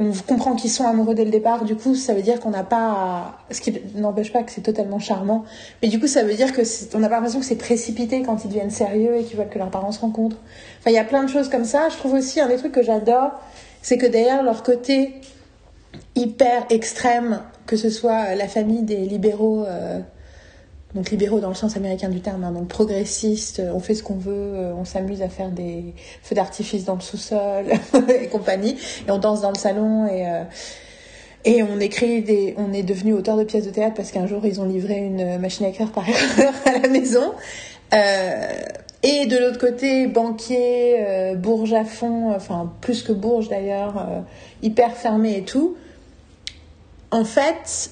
on 0.00 0.12
comprend 0.12 0.54
qu'ils 0.54 0.70
sont 0.70 0.86
amoureux 0.86 1.14
dès 1.14 1.24
le 1.24 1.30
départ. 1.30 1.64
Du 1.64 1.74
coup, 1.74 1.96
ça 1.96 2.14
veut 2.14 2.22
dire 2.22 2.38
qu'on 2.38 2.50
n'a 2.50 2.62
pas, 2.62 3.38
ce 3.50 3.60
qui 3.60 3.74
n'empêche 3.96 4.32
pas 4.32 4.44
que 4.44 4.52
c'est 4.52 4.60
totalement 4.60 5.00
charmant. 5.00 5.44
Mais 5.82 5.88
du 5.88 5.98
coup, 5.98 6.06
ça 6.06 6.22
veut 6.22 6.34
dire 6.34 6.52
que 6.52 6.62
c'est- 6.62 6.94
on 6.94 7.00
n'a 7.00 7.08
pas 7.08 7.16
l'impression 7.16 7.40
que 7.40 7.46
c'est 7.46 7.56
précipité 7.56 8.22
quand 8.22 8.44
ils 8.44 8.48
deviennent 8.48 8.70
sérieux 8.70 9.16
et 9.16 9.24
qu'ils 9.24 9.36
veulent 9.36 9.48
que 9.48 9.58
leurs 9.58 9.70
parents 9.70 9.90
se 9.90 10.00
rencontrent. 10.00 10.36
Enfin, 10.78 10.90
il 10.90 10.94
y 10.94 10.98
a 10.98 11.04
plein 11.04 11.24
de 11.24 11.28
choses 11.28 11.48
comme 11.48 11.64
ça. 11.64 11.88
Je 11.90 11.96
trouve 11.96 12.14
aussi 12.14 12.40
un 12.40 12.46
des 12.46 12.56
trucs 12.56 12.72
que 12.72 12.82
j'adore, 12.82 13.32
c'est 13.82 13.98
que 13.98 14.06
derrière 14.06 14.44
leur 14.44 14.62
côté 14.62 15.14
hyper 16.14 16.64
extrême, 16.70 17.40
que 17.66 17.76
ce 17.76 17.90
soit 17.90 18.34
la 18.36 18.46
famille 18.46 18.82
des 18.82 18.98
libéraux, 18.98 19.64
euh, 19.64 19.98
donc 20.94 21.10
libéraux 21.10 21.40
dans 21.40 21.48
le 21.48 21.54
sens 21.54 21.76
américain 21.76 22.08
du 22.08 22.20
terme, 22.20 22.44
hein, 22.44 22.52
donc 22.52 22.68
progressistes, 22.68 23.62
on 23.74 23.80
fait 23.80 23.94
ce 23.94 24.02
qu'on 24.02 24.16
veut, 24.16 24.32
euh, 24.32 24.72
on 24.74 24.84
s'amuse 24.84 25.22
à 25.22 25.28
faire 25.28 25.50
des 25.50 25.94
feux 26.22 26.34
d'artifice 26.34 26.84
dans 26.84 26.94
le 26.94 27.00
sous-sol 27.00 27.66
et 28.22 28.28
compagnie, 28.28 28.76
et 29.06 29.10
on 29.10 29.18
danse 29.18 29.42
dans 29.42 29.50
le 29.50 29.58
salon 29.58 30.06
et 30.06 30.26
euh, 30.26 30.44
et 31.44 31.62
on 31.62 31.78
écrit 31.78 32.22
des, 32.22 32.54
on 32.58 32.72
est 32.72 32.82
devenu 32.82 33.14
auteur 33.14 33.36
de 33.36 33.44
pièces 33.44 33.64
de 33.64 33.70
théâtre 33.70 33.94
parce 33.94 34.10
qu'un 34.10 34.26
jour 34.26 34.44
ils 34.44 34.60
ont 34.60 34.64
livré 34.64 34.98
une 34.98 35.38
machine 35.38 35.66
à 35.66 35.68
écrire 35.68 35.92
par 35.92 36.06
erreur 36.08 36.52
à 36.66 36.78
la 36.78 36.88
maison. 36.88 37.32
Euh, 37.94 38.52
et 39.02 39.26
de 39.26 39.38
l'autre 39.38 39.58
côté, 39.58 40.08
banquier, 40.08 40.96
euh, 40.98 41.34
bourge 41.36 41.72
à 41.72 41.84
fond, 41.84 42.34
enfin 42.34 42.72
plus 42.80 43.02
que 43.02 43.12
bourge 43.12 43.48
d'ailleurs, 43.48 43.96
euh, 43.98 44.20
hyper 44.62 44.92
fermé 44.96 45.36
et 45.38 45.44
tout. 45.44 45.76
En 47.10 47.24
fait, 47.24 47.90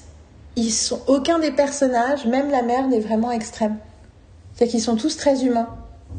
ils 0.56 0.70
sont 0.72 1.00
aucun 1.06 1.38
des 1.38 1.50
personnages, 1.52 2.26
même 2.26 2.50
la 2.50 2.62
mère, 2.62 2.88
n'est 2.88 3.00
vraiment 3.00 3.30
extrême. 3.30 3.76
C'est 4.54 4.66
qu'ils 4.66 4.80
sont 4.80 4.96
tous 4.96 5.16
très 5.16 5.44
humains. 5.44 5.68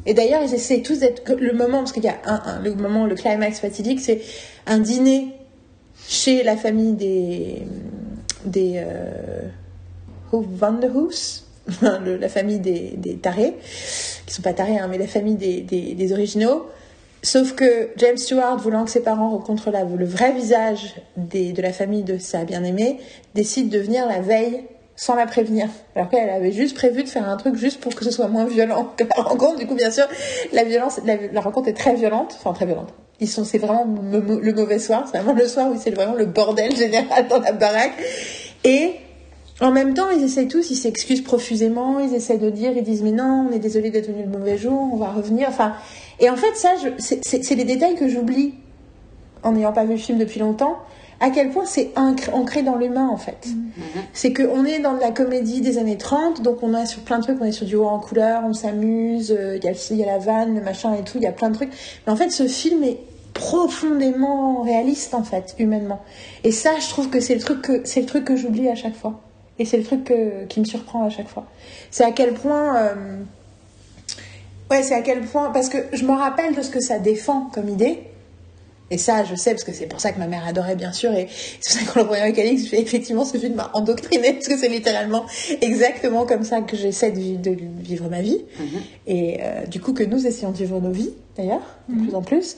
Et 0.06 0.14
d'ailleurs, 0.14 0.42
ils 0.44 0.54
essaient 0.54 0.82
tous 0.82 1.00
d'être 1.00 1.34
le 1.34 1.54
moment, 1.54 1.80
parce 1.80 1.92
qu'il 1.92 2.04
y 2.04 2.08
a 2.10 2.18
un, 2.26 2.62
le 2.62 2.76
moment, 2.76 3.06
le 3.06 3.16
climax 3.16 3.60
fatidique, 3.60 4.00
c'est 4.00 4.22
un 4.68 4.78
dîner 4.80 5.30
chez 6.08 6.44
la 6.44 6.56
famille 6.56 6.94
des 6.94 7.64
des 8.46 8.74
euh, 8.78 9.42
Ho- 10.32 10.46
Van 10.48 10.74
der 10.74 10.96
Hoos, 10.96 11.44
le- 11.82 12.18
la 12.18 12.30
famille 12.30 12.60
des, 12.60 12.94
des 12.98 13.18
tarés, 13.18 13.56
qui 14.26 14.34
sont 14.34 14.42
pas 14.44 14.54
tarés, 14.54 14.78
hein, 14.78 14.88
mais 14.90 14.98
la 15.00 15.08
famille 15.08 15.36
des, 15.36 15.62
des 15.62 16.14
originaux. 16.14 16.68
Sauf 17.24 17.54
que 17.54 17.90
James 17.98 18.18
Stewart, 18.18 18.58
voulant 18.58 18.86
que 18.86 18.92
ses 18.92 19.02
parents 19.02 19.32
rencontrent 19.32 19.72
le 19.72 20.06
vrai 20.06 20.32
visage 20.32 20.96
de 21.18 21.62
la 21.62 21.74
famille 21.74 22.04
de 22.04 22.18
sa 22.18 22.44
bien-aimée, 22.44 23.00
décide 23.34 23.70
de 23.70 23.80
venir 23.80 24.08
la 24.08 24.22
veille 24.22 24.64
sans 24.98 25.16
la 25.16 25.28
prévenir. 25.28 25.70
Alors 25.96 26.10
qu'elle 26.10 26.30
avait 26.30 26.52
juste 26.52 26.76
prévu 26.76 27.04
de 27.04 27.10
faire 27.10 27.30
un 27.30 27.38
truc 27.38 27.56
juste 27.56 27.80
pour 27.80 27.96
que 27.96 28.04
ce 28.04 28.12
soit 28.12 28.28
moins 28.28 28.46
violent 28.46 28.92
que 28.98 29.04
la 29.04 29.24
rencontre. 29.24 29.58
Du 29.58 29.68
coup, 29.68 29.76
bien 29.76 29.92
sûr, 29.92 30.06
la 30.52 30.64
violence, 30.64 31.00
la, 31.06 31.40
rencontre 31.40 31.70
est 31.70 31.78
très 31.78 31.94
violente, 31.94 32.36
enfin 32.38 32.52
très 32.54 32.66
violente. 32.66 32.94
Ils 33.20 33.30
sont, 33.30 33.44
c'est 33.44 33.60
vraiment 33.60 33.86
le, 34.12 34.54
mauvais 34.54 34.80
soir. 34.80 35.08
C'est 35.10 35.20
vraiment 35.20 35.40
le 35.40 35.48
soir 35.48 35.72
où 35.72 35.80
c'est 35.80 35.92
vraiment 35.92 36.16
le 36.16 36.26
bordel 36.26 36.76
général 36.76 37.28
dans 37.28 37.40
la 37.40 37.52
baraque. 37.52 37.94
Et 38.64 38.94
en 39.62 39.72
même 39.72 39.94
temps, 39.94 40.10
ils 40.10 40.24
essayent 40.24 40.48
tous, 40.48 40.70
ils 40.72 40.76
s'excusent 40.76 41.24
profusément, 41.24 42.00
ils 42.00 42.14
essaient 42.14 42.38
de 42.38 42.50
dire, 42.50 42.72
ils 42.76 42.84
disent 42.84 43.04
mais 43.04 43.12
non, 43.12 43.48
on 43.50 43.52
est 43.52 43.60
désolé 43.60 43.92
d'être 43.92 44.08
venu 44.08 44.24
le 44.24 44.30
mauvais 44.30 44.58
jour, 44.58 44.90
on 44.92 44.98
va 44.98 45.10
revenir. 45.10 45.48
Enfin, 45.48 45.74
et 46.20 46.30
en 46.30 46.36
fait, 46.36 46.56
ça, 46.56 46.70
c'est- 47.00 47.56
les 47.56 47.64
détails 47.66 47.96
que 47.96 48.08
j'oublie 48.08 48.54
en 49.44 49.52
n'ayant 49.52 49.74
pas 49.74 49.84
vu 49.86 49.92
le 49.94 49.98
film 49.98 50.18
depuis 50.18 50.40
longtemps. 50.40 50.78
À 51.20 51.32
quel 51.32 51.50
point 51.50 51.66
c'est 51.66 51.90
ancré, 51.96 52.62
dans 52.62 52.76
l'humain 52.76 53.08
en 53.10 53.18
fait. 53.18 53.48
C'est 54.14 54.34
qu'on 54.34 54.66
est 54.66 54.78
dans 54.80 54.94
de 54.94 55.00
la 55.00 55.10
comédie 55.12 55.62
des 55.62 55.80
années 55.80 55.98
30, 55.98 56.44
donc 56.44 56.62
on 56.62 56.76
est 56.76 56.86
sur 56.86 57.02
plein 57.02 57.18
de 57.18 57.24
trucs, 57.24 57.42
on 57.42 57.46
est 57.46 57.52
sur 57.52 57.66
du 57.66 57.76
haut 57.76 57.86
en 57.88 58.00
couleur, 58.00 58.44
on 58.46 58.54
s'amuse, 58.54 59.32
euh, 59.32 59.58
il 59.58 59.64
y, 59.64 59.68
a, 59.68 59.72
il 59.90 59.98
y 59.98 60.04
a 60.04 60.06
la 60.06 60.20
vanne, 60.20 60.54
le 60.56 60.62
machin 60.62 60.94
et 60.94 61.04
tout, 61.04 61.18
il 61.18 61.24
y 61.24 61.28
a 61.28 61.32
plein 61.32 61.50
de 61.50 61.56
trucs. 61.56 61.72
Mais 62.06 62.14
en 62.14 62.16
fait, 62.16 62.30
ce 62.30 62.48
film 62.48 62.84
est 62.84 63.00
profondément 63.34 64.62
réaliste 64.62 65.14
en 65.16 65.24
fait, 65.24 65.56
humainement. 65.60 66.02
Et 66.44 66.52
ça, 66.52 66.72
je 66.80 66.88
trouve 66.90 67.10
que 67.10 67.20
c'est 67.20 67.34
le 67.36 67.42
truc 67.42 67.62
que 67.64 67.82
c'est 67.84 68.02
le 68.02 68.06
truc 68.06 68.24
que 68.26 68.36
j'oublie 68.36 68.68
à 68.70 68.76
chaque 68.76 68.96
fois. 68.96 69.20
Et 69.60 69.66
c'est 69.66 69.78
le 69.78 69.84
truc 69.84 70.04
que- 70.04 70.46
qui 70.46 70.60
me 70.60 70.66
surprend 70.66 71.04
à 71.04 71.10
chaque 71.10 71.28
fois. 71.28 71.46
C'est 71.90 72.04
à 72.04 72.12
quel 72.12 72.34
point. 72.36 72.76
euh, 72.78 72.94
Ouais, 74.72 74.84
c'est 74.84 74.94
à 74.96 75.02
quel 75.02 75.22
point. 75.22 75.52
Parce 75.52 75.70
que 75.70 75.78
je 75.94 76.04
me 76.06 76.12
rappelle 76.12 76.56
de 76.56 76.62
ce 76.62 76.70
que 76.70 76.80
ça 76.80 77.00
défend 77.00 77.50
comme 77.54 77.70
idée. 77.70 78.00
Et 78.90 78.98
ça, 78.98 79.26
je 79.26 79.36
sais, 79.36 79.52
parce 79.52 79.66
que 79.66 79.74
c'est 79.74 79.86
pour 79.86 80.00
ça 80.00 80.14
que 80.14 80.20
ma 80.20 80.28
mère 80.28 80.48
adorait, 80.48 80.78
bien 80.78 80.94
sûr. 80.94 81.14
Et 81.14 81.28
c'est 81.60 81.80
pour 81.84 81.88
ça 81.88 81.92
qu'en 81.94 82.00
le 82.02 82.06
voyant 82.08 82.24
avec 82.24 82.40
Alix, 82.40 82.64
je 82.64 82.70
fais 82.70 82.82
effectivement 82.82 83.26
ce 83.26 83.38
film 83.38 83.56
m'a 83.56 83.70
endoctriné, 83.74 84.32
parce 84.34 84.48
que 84.48 84.58
c'est 84.58 84.70
littéralement 84.70 85.26
exactement 85.62 86.26
comme 86.26 86.44
ça 86.46 86.62
que 86.62 86.78
j'essaie 86.78 87.12
de, 87.12 87.20
vi- 87.20 87.38
de 87.38 87.58
vivre 87.82 88.10
ma 88.10 88.22
vie. 88.22 88.46
Et 89.06 89.40
euh, 89.42 89.66
du 89.66 89.82
coup, 89.82 89.92
que 89.94 90.04
nous 90.04 90.26
essayons 90.26 90.52
de 90.52 90.58
vivre 90.58 90.80
nos 90.80 90.92
vies, 90.92 91.12
d'ailleurs, 91.36 91.76
de 91.90 92.02
plus 92.02 92.16
en 92.16 92.22
plus. 92.22 92.56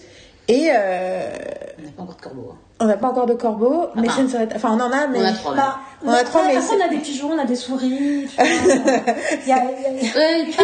Et 0.52 0.70
euh, 0.74 1.30
On 1.78 1.86
n'a 1.86 1.92
pas 1.92 2.02
encore 2.04 2.16
de 2.16 2.22
corbeau. 2.22 2.50
hein. 2.52 2.58
on 2.82 2.86
n'a 2.86 2.98
pas 2.98 3.08
encore 3.10 3.26
de 3.28 3.34
corbeaux, 3.36 3.88
mais 3.96 4.08
Ah. 4.10 4.14
je 4.18 4.22
ne 4.24 4.28
serais. 4.28 4.48
Enfin, 4.56 4.70
on 4.72 4.82
en 4.82 4.92
a, 4.92 5.06
mais. 5.08 5.20
On 5.20 5.26
a 5.26 5.32
trois, 5.32 5.56
pas- 5.56 5.80
On 6.04 6.10
a 6.12 6.24
trois, 6.24 6.44
mais. 6.48 6.56
On 6.58 6.86
a 6.86 6.88
des 6.88 6.98
pigeons, 6.98 7.30
on 7.34 7.38
a 7.40 7.46
des 7.46 7.56
souris. 7.56 8.28
tu 8.30 8.36
vois. 8.36 8.46
Il 9.44 9.48
y 9.48 9.52
a- 9.52 9.58
Euh, 9.58 10.46
pas, 10.58 10.64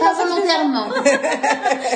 pas 0.00 0.24
volontairement. 0.24 0.88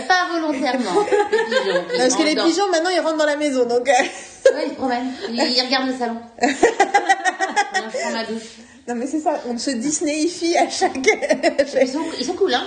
pas 0.07 0.27
volontairement. 0.33 1.01
Les 1.33 1.39
pigeons. 1.39 1.85
qui 1.91 1.99
Parce 1.99 2.15
que 2.17 2.23
les 2.25 2.35
pigeons, 2.37 2.69
maintenant, 2.71 2.91
ils 2.91 3.01
rentrent 3.01 3.17
dans 3.17 3.25
la 3.27 3.37
maison, 3.37 3.65
donc. 3.65 3.89
euh, 3.89 4.53
Ouais, 4.55 4.65
ils 4.67 4.71
se 4.71 4.75
promènent. 4.75 5.13
Ils, 5.31 5.35
ils 5.37 5.63
regardent 5.65 5.89
le 5.89 5.95
salon. 5.95 6.17
Je 6.43 7.99
prends 8.01 8.11
ma 8.13 8.25
douche. 8.25 8.59
Non, 8.89 8.95
mais 8.97 9.07
c'est 9.07 9.21
ça, 9.21 9.35
on 9.49 9.57
se 9.57 9.71
Disneyifie 9.71 10.57
à 10.59 10.69
chaque. 10.69 10.97
à 10.99 11.65
chaque- 11.67 11.83
Ils 11.83 11.89
sont, 11.89 12.01
ils 12.19 12.25
sont 12.25 12.33
cool, 12.35 12.53
hein. 12.55 12.65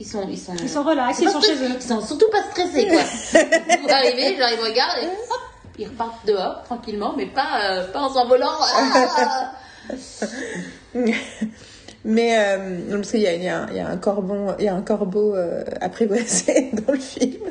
Ils 0.00 0.06
sont, 0.06 0.26
ils 0.28 0.38
sont, 0.38 0.54
Ils 0.62 0.68
sont 0.68 0.82
relax, 0.84 1.18
ils 1.20 1.28
sont 1.28 1.40
chez 1.40 1.54
stressés. 1.54 1.72
eux. 1.72 1.76
Ils 1.76 1.82
sont 1.82 2.00
surtout 2.00 2.28
pas 2.30 2.42
stressés, 2.50 2.86
quoi. 2.86 3.00
Vous 3.82 3.90
arrivez, 3.90 4.36
genre, 4.36 4.48
ils 4.52 4.64
regardent 4.68 5.02
et 5.02 5.06
hop, 5.06 5.40
ils 5.78 5.86
repartent 5.88 6.24
dehors, 6.26 6.62
tranquillement, 6.64 7.14
mais 7.16 7.26
pas, 7.26 7.60
euh, 7.70 7.86
pas 7.92 8.00
en 8.00 8.12
s'envolant. 8.12 8.46
Ah 8.76 9.52
Mais 12.04 12.38
euh, 12.38 12.78
parce 12.92 13.10
qu'il 13.10 13.20
y 13.20 13.26
a, 13.26 13.34
il 13.34 13.42
y 13.42 13.48
a 13.48 13.62
un- 13.62 13.68
il 13.70 13.76
y 13.76 13.80
a 13.80 13.88
un 13.88 13.96
corbeau, 13.96 14.52
il 14.58 14.64
y 14.64 14.68
a 14.68 14.74
un 14.74 14.82
corbeau 14.82 15.34
euh, 15.34 15.64
apprivoisé 15.80 16.70
dans 16.86 16.92
le 16.92 16.98
film. 16.98 17.42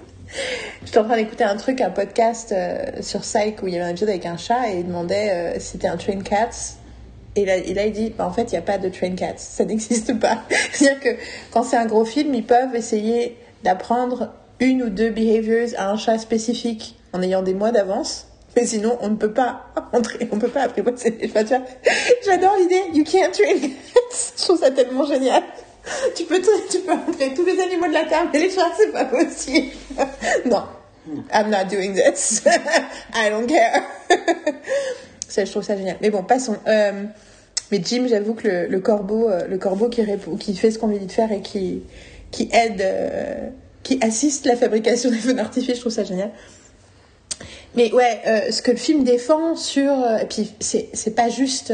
J'étais 0.86 0.98
en 1.00 1.04
train 1.04 1.18
d'écouter 1.18 1.44
un 1.44 1.58
truc, 1.58 1.82
un 1.82 1.90
podcast 1.90 2.52
euh, 2.54 2.84
sur 3.02 3.22
Psych 3.22 3.62
où 3.62 3.68
il 3.68 3.74
y 3.74 3.78
avait 3.78 3.86
un 3.86 3.90
épisode 3.90 4.10
avec 4.10 4.26
un 4.26 4.38
chat 4.38 4.70
et 4.70 4.80
il 4.80 4.88
demandait 4.88 5.60
si 5.60 5.72
c'était 5.72 5.88
un 5.90 5.98
train 5.98 6.20
cats. 6.22 6.50
Et 7.38 7.46
là, 7.46 7.56
et 7.56 7.74
là, 7.76 7.86
il 7.86 7.94
dit, 7.94 8.10
bah, 8.18 8.26
en 8.26 8.32
fait, 8.34 8.44
il 8.44 8.52
n'y 8.52 8.58
a 8.58 8.62
pas 8.64 8.80
de 8.80 8.90
train 8.90 9.12
cats. 9.16 9.38
Ça 9.38 9.64
n'existe 9.64 10.20
pas. 10.20 10.40
C'est-à-dire 10.74 11.00
que 11.00 11.10
quand 11.52 11.62
c'est 11.64 11.78
un 11.78 11.86
gros 11.86 12.04
film, 12.04 12.34
ils 12.34 12.44
peuvent 12.46 12.76
essayer 12.76 13.38
d'apprendre 13.64 14.34
une 14.60 14.82
ou 14.82 14.90
deux 14.90 15.12
behaviors 15.12 15.70
à 15.78 15.90
un 15.92 15.98
chat 15.98 16.18
spécifique 16.18 16.98
en 17.14 17.22
ayant 17.22 17.44
des 17.44 17.54
mois 17.54 17.72
d'avance. 17.72 18.26
Mais 18.56 18.66
sinon, 18.66 18.98
on 19.02 19.10
ne 19.10 19.16
peut 19.16 19.34
pas 19.34 19.66
entrer, 19.94 20.28
on 20.32 20.40
peut 20.40 20.48
pas 20.48 20.64
apprivoiser 20.64 21.12
les 21.22 21.28
chats. 21.30 21.62
J'adore 22.26 22.56
l'idée, 22.58 22.82
you 22.96 23.04
can't 23.04 23.32
train 23.32 23.60
cats. 23.60 24.34
Je 24.38 24.44
trouve 24.44 24.60
ça 24.60 24.72
tellement 24.72 25.06
génial. 25.06 25.44
Tu 26.16 26.24
peux, 26.24 26.42
t- 26.42 26.50
tu 26.72 26.80
peux 26.80 26.92
entrer 26.92 27.34
tous 27.36 27.46
les 27.46 27.62
animaux 27.62 27.88
de 27.88 27.94
la 27.94 28.06
terre, 28.06 28.26
mais 28.34 28.40
les 28.40 28.50
chats, 28.50 28.72
c'est 28.78 28.92
pas 28.92 29.06
possible. 29.06 29.68
non. 30.46 30.64
I'm 31.32 31.50
not 31.52 31.66
doing 31.70 31.94
this. 31.94 32.42
I 33.16 33.30
don't 33.30 33.48
care. 33.48 33.84
ça, 35.30 35.46
je 35.46 35.52
trouve 35.52 35.64
ça 35.64 35.78
génial. 35.78 35.98
Mais 36.02 36.10
bon, 36.10 36.24
passons. 36.24 36.58
Euh, 36.68 37.04
mais 37.72 37.82
Jim, 37.84 38.06
j'avoue 38.08 38.34
que 38.34 38.68
le, 38.70 38.80
corbeau, 38.80 39.30
euh, 39.30 39.48
le 39.48 39.58
corbeau 39.58 39.90
qui, 39.90 40.02
qui 40.40 40.56
fait 40.56 40.72
ce 40.72 40.80
qu'on 40.80 40.88
lui 40.88 41.00
dit 41.00 41.06
de 41.06 41.12
faire 41.12 41.32
et 41.32 41.42
qui, 41.42 41.84
aide, 42.52 42.82
euh, 42.82 43.50
qui 43.84 44.00
assiste 44.02 44.46
la 44.46 44.56
fabrication 44.56 45.12
des 45.12 45.18
feux 45.18 45.34
d'artifice, 45.34 45.76
je 45.76 45.82
trouve 45.82 45.92
ça 45.92 46.04
génial. 46.04 46.32
Mais 47.76 47.92
ouais, 47.94 48.22
euh, 48.26 48.52
ce 48.52 48.62
que 48.62 48.72
le 48.72 48.78
film 48.78 49.04
défend 49.04 49.56
sur, 49.56 49.92
et 49.92 50.26
puis 50.28 50.52
c'est 50.60 51.16
pas 51.16 51.30
juste, 51.30 51.74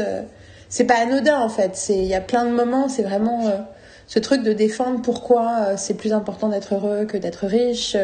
c'est 0.68 0.84
pas 0.84 0.96
anodin 0.96 1.40
en 1.40 1.48
fait. 1.48 1.80
Il 1.88 2.04
y 2.04 2.14
a 2.14 2.20
plein 2.20 2.44
de 2.44 2.50
moments, 2.50 2.88
c'est 2.88 3.02
vraiment 3.02 3.50
ce 4.06 4.18
truc 4.18 4.42
de 4.42 4.52
défendre 4.52 5.00
pourquoi 5.00 5.78
c'est 5.78 5.94
plus 5.94 6.12
important 6.12 6.48
d'être 6.48 6.74
heureux 6.74 7.06
que 7.06 7.16
d'être 7.16 7.46
riche. 7.46 7.96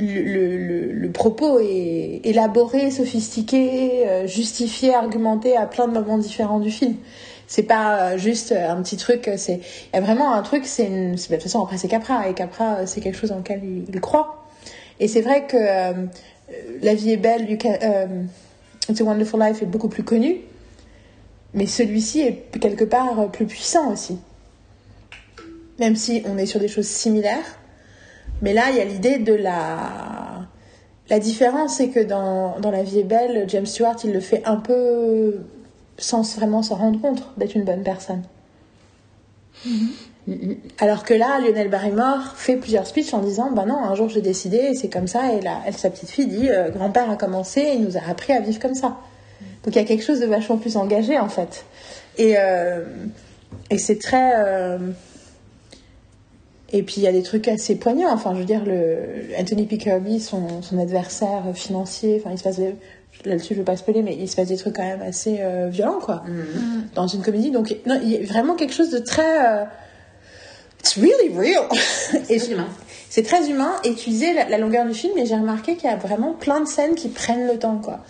Le, 0.00 1.10
propos 1.12 1.58
est 1.60 2.20
élaboré, 2.24 2.90
sophistiqué, 2.90 4.08
euh, 4.08 4.26
justifié, 4.26 4.94
argumenté 4.94 5.56
à 5.56 5.66
plein 5.66 5.88
de 5.88 5.92
moments 5.92 6.18
différents 6.18 6.60
du 6.60 6.70
film. 6.70 6.94
C'est 7.46 7.64
pas 7.64 8.00
euh, 8.12 8.18
juste 8.18 8.52
euh, 8.52 8.70
un 8.70 8.80
petit 8.82 8.96
truc, 8.96 9.28
c'est 9.36 9.60
il 9.92 9.96
y 9.96 9.98
a 9.98 10.00
vraiment 10.00 10.32
un 10.34 10.42
truc, 10.42 10.64
c'est 10.66 10.86
une 10.86 11.16
c'est- 11.18 11.28
de 11.30 11.34
toute 11.34 11.42
façon 11.44 11.62
après 11.64 11.78
c'est 11.78 11.88
Capra 11.88 12.28
et 12.28 12.34
Capra 12.34 12.86
c'est 12.86 13.00
quelque 13.00 13.16
chose 13.18 13.30
dans 13.30 13.38
lequel 13.38 13.60
il, 13.88 14.00
croit. 14.00 14.44
Et 15.00 15.08
c'est 15.08 15.20
vrai 15.22 15.46
que 15.46 15.56
La 16.82 16.94
vie 16.94 17.10
est 17.12 17.16
belle, 17.16 17.58
can- 17.58 17.78
euh, 17.82 18.06
It's 18.88 19.00
a 19.00 19.04
Wonderful 19.04 19.40
Life 19.40 19.62
est 19.62 19.66
beaucoup 19.66 19.88
plus 19.88 20.02
connu, 20.04 20.38
mais 21.54 21.66
celui-ci 21.66 22.20
est 22.22 22.58
quelque 22.60 22.84
part 22.84 23.30
plus 23.30 23.46
puissant 23.46 23.92
aussi. 23.92 24.18
Même 25.78 25.96
si 25.96 26.22
on 26.26 26.36
est 26.38 26.46
sur 26.46 26.60
des 26.60 26.68
choses 26.68 26.86
similaires, 26.88 27.58
mais 28.42 28.52
là 28.52 28.70
il 28.70 28.76
y 28.76 28.80
a 28.80 28.84
l'idée 28.84 29.18
de 29.18 29.34
la 29.34 30.46
la 31.10 31.18
différence, 31.18 31.74
c'est 31.78 31.88
que 31.88 31.98
dans, 31.98 32.60
dans 32.60 32.70
La 32.70 32.84
vie 32.84 33.00
est 33.00 33.04
belle, 33.04 33.44
James 33.48 33.66
Stewart 33.66 33.96
il 34.04 34.12
le 34.12 34.20
fait 34.20 34.42
un 34.44 34.56
peu 34.56 35.40
sans 35.98 36.22
vraiment 36.36 36.62
s'en 36.62 36.76
rendre 36.76 37.00
compte 37.00 37.24
d'être 37.36 37.56
une 37.56 37.64
bonne 37.64 37.82
personne. 37.82 38.22
Alors 40.78 41.02
que 41.02 41.12
là, 41.12 41.40
Lionel 41.40 41.68
Barrymore 41.68 42.34
fait 42.36 42.56
plusieurs 42.56 42.86
speeches 42.86 43.12
en 43.12 43.18
disant 43.22 43.50
Ben 43.50 43.66
non, 43.66 43.78
un 43.78 43.94
jour 43.96 44.08
j'ai 44.08 44.20
décidé 44.20 44.58
et 44.58 44.74
c'est 44.74 44.88
comme 44.88 45.08
ça. 45.08 45.32
Et 45.32 45.40
là, 45.40 45.60
elle, 45.66 45.76
sa 45.76 45.90
petite 45.90 46.10
fille 46.10 46.28
dit 46.28 46.48
euh, 46.48 46.70
Grand-père 46.70 47.10
a 47.10 47.16
commencé 47.16 47.60
et 47.60 47.72
il 47.74 47.82
nous 47.82 47.96
a 47.96 48.00
appris 48.08 48.32
à 48.32 48.40
vivre 48.40 48.60
comme 48.60 48.76
ça. 48.76 48.96
Donc 49.64 49.74
il 49.74 49.76
y 49.76 49.80
a 49.80 49.84
quelque 49.84 50.04
chose 50.04 50.20
de 50.20 50.26
vachement 50.26 50.58
plus 50.58 50.76
engagé 50.76 51.18
en 51.18 51.28
fait. 51.28 51.64
Et, 52.18 52.34
euh, 52.38 52.84
et 53.70 53.78
c'est 53.78 53.98
très. 54.00 54.32
euh, 54.36 54.78
Et 56.72 56.82
puis 56.82 56.96
il 56.98 57.02
y 57.02 57.06
a 57.08 57.12
des 57.12 57.22
trucs 57.22 57.48
assez 57.48 57.74
poignants. 57.76 58.12
Enfin, 58.12 58.32
je 58.34 58.38
veux 58.40 58.44
dire, 58.44 58.64
le... 58.64 58.96
Anthony 59.38 59.66
P. 59.66 59.76
Kirby, 59.78 60.20
son, 60.20 60.62
son 60.62 60.78
adversaire 60.78 61.42
financier, 61.54 62.20
enfin, 62.20 62.30
il 62.32 62.38
se 62.38 62.44
passe 62.44 62.56
des... 62.56 62.74
Là-dessus, 63.24 63.52
je 63.54 63.58
veux 63.58 63.64
pas 63.64 63.76
spoiler, 63.76 64.02
mais 64.02 64.16
il 64.18 64.28
se 64.30 64.36
passe 64.36 64.48
des 64.48 64.56
trucs 64.56 64.76
quand 64.76 64.84
même 64.86 65.02
assez 65.02 65.38
euh, 65.40 65.68
violents, 65.70 65.98
quoi, 66.00 66.22
dans 66.94 67.06
une 67.06 67.20
comédie. 67.22 67.50
Donc, 67.50 67.76
non, 67.84 67.98
il 68.02 68.10
y 68.12 68.16
a 68.16 68.24
vraiment 68.24 68.54
quelque 68.54 68.72
chose 68.72 68.90
de 68.90 68.98
très. 68.98 69.46
euh, 69.46 69.64
It's 70.80 70.96
really 70.96 71.28
real. 71.36 71.64
C'est 72.24 72.48
humain. 72.50 72.68
c'est 73.10 73.22
très 73.22 73.50
humain 73.50 73.72
et 73.84 73.94
tu 73.94 74.08
disais 74.08 74.32
la, 74.32 74.48
la 74.48 74.56
longueur 74.56 74.86
du 74.86 74.94
film 74.94 75.18
et 75.18 75.26
j'ai 75.26 75.34
remarqué 75.34 75.76
qu'il 75.76 75.90
y 75.90 75.92
a 75.92 75.96
vraiment 75.96 76.32
plein 76.32 76.60
de 76.60 76.66
scènes 76.66 76.94
qui 76.94 77.08
prennent 77.08 77.46
le 77.46 77.58
temps 77.58 77.76
quoi. 77.76 78.00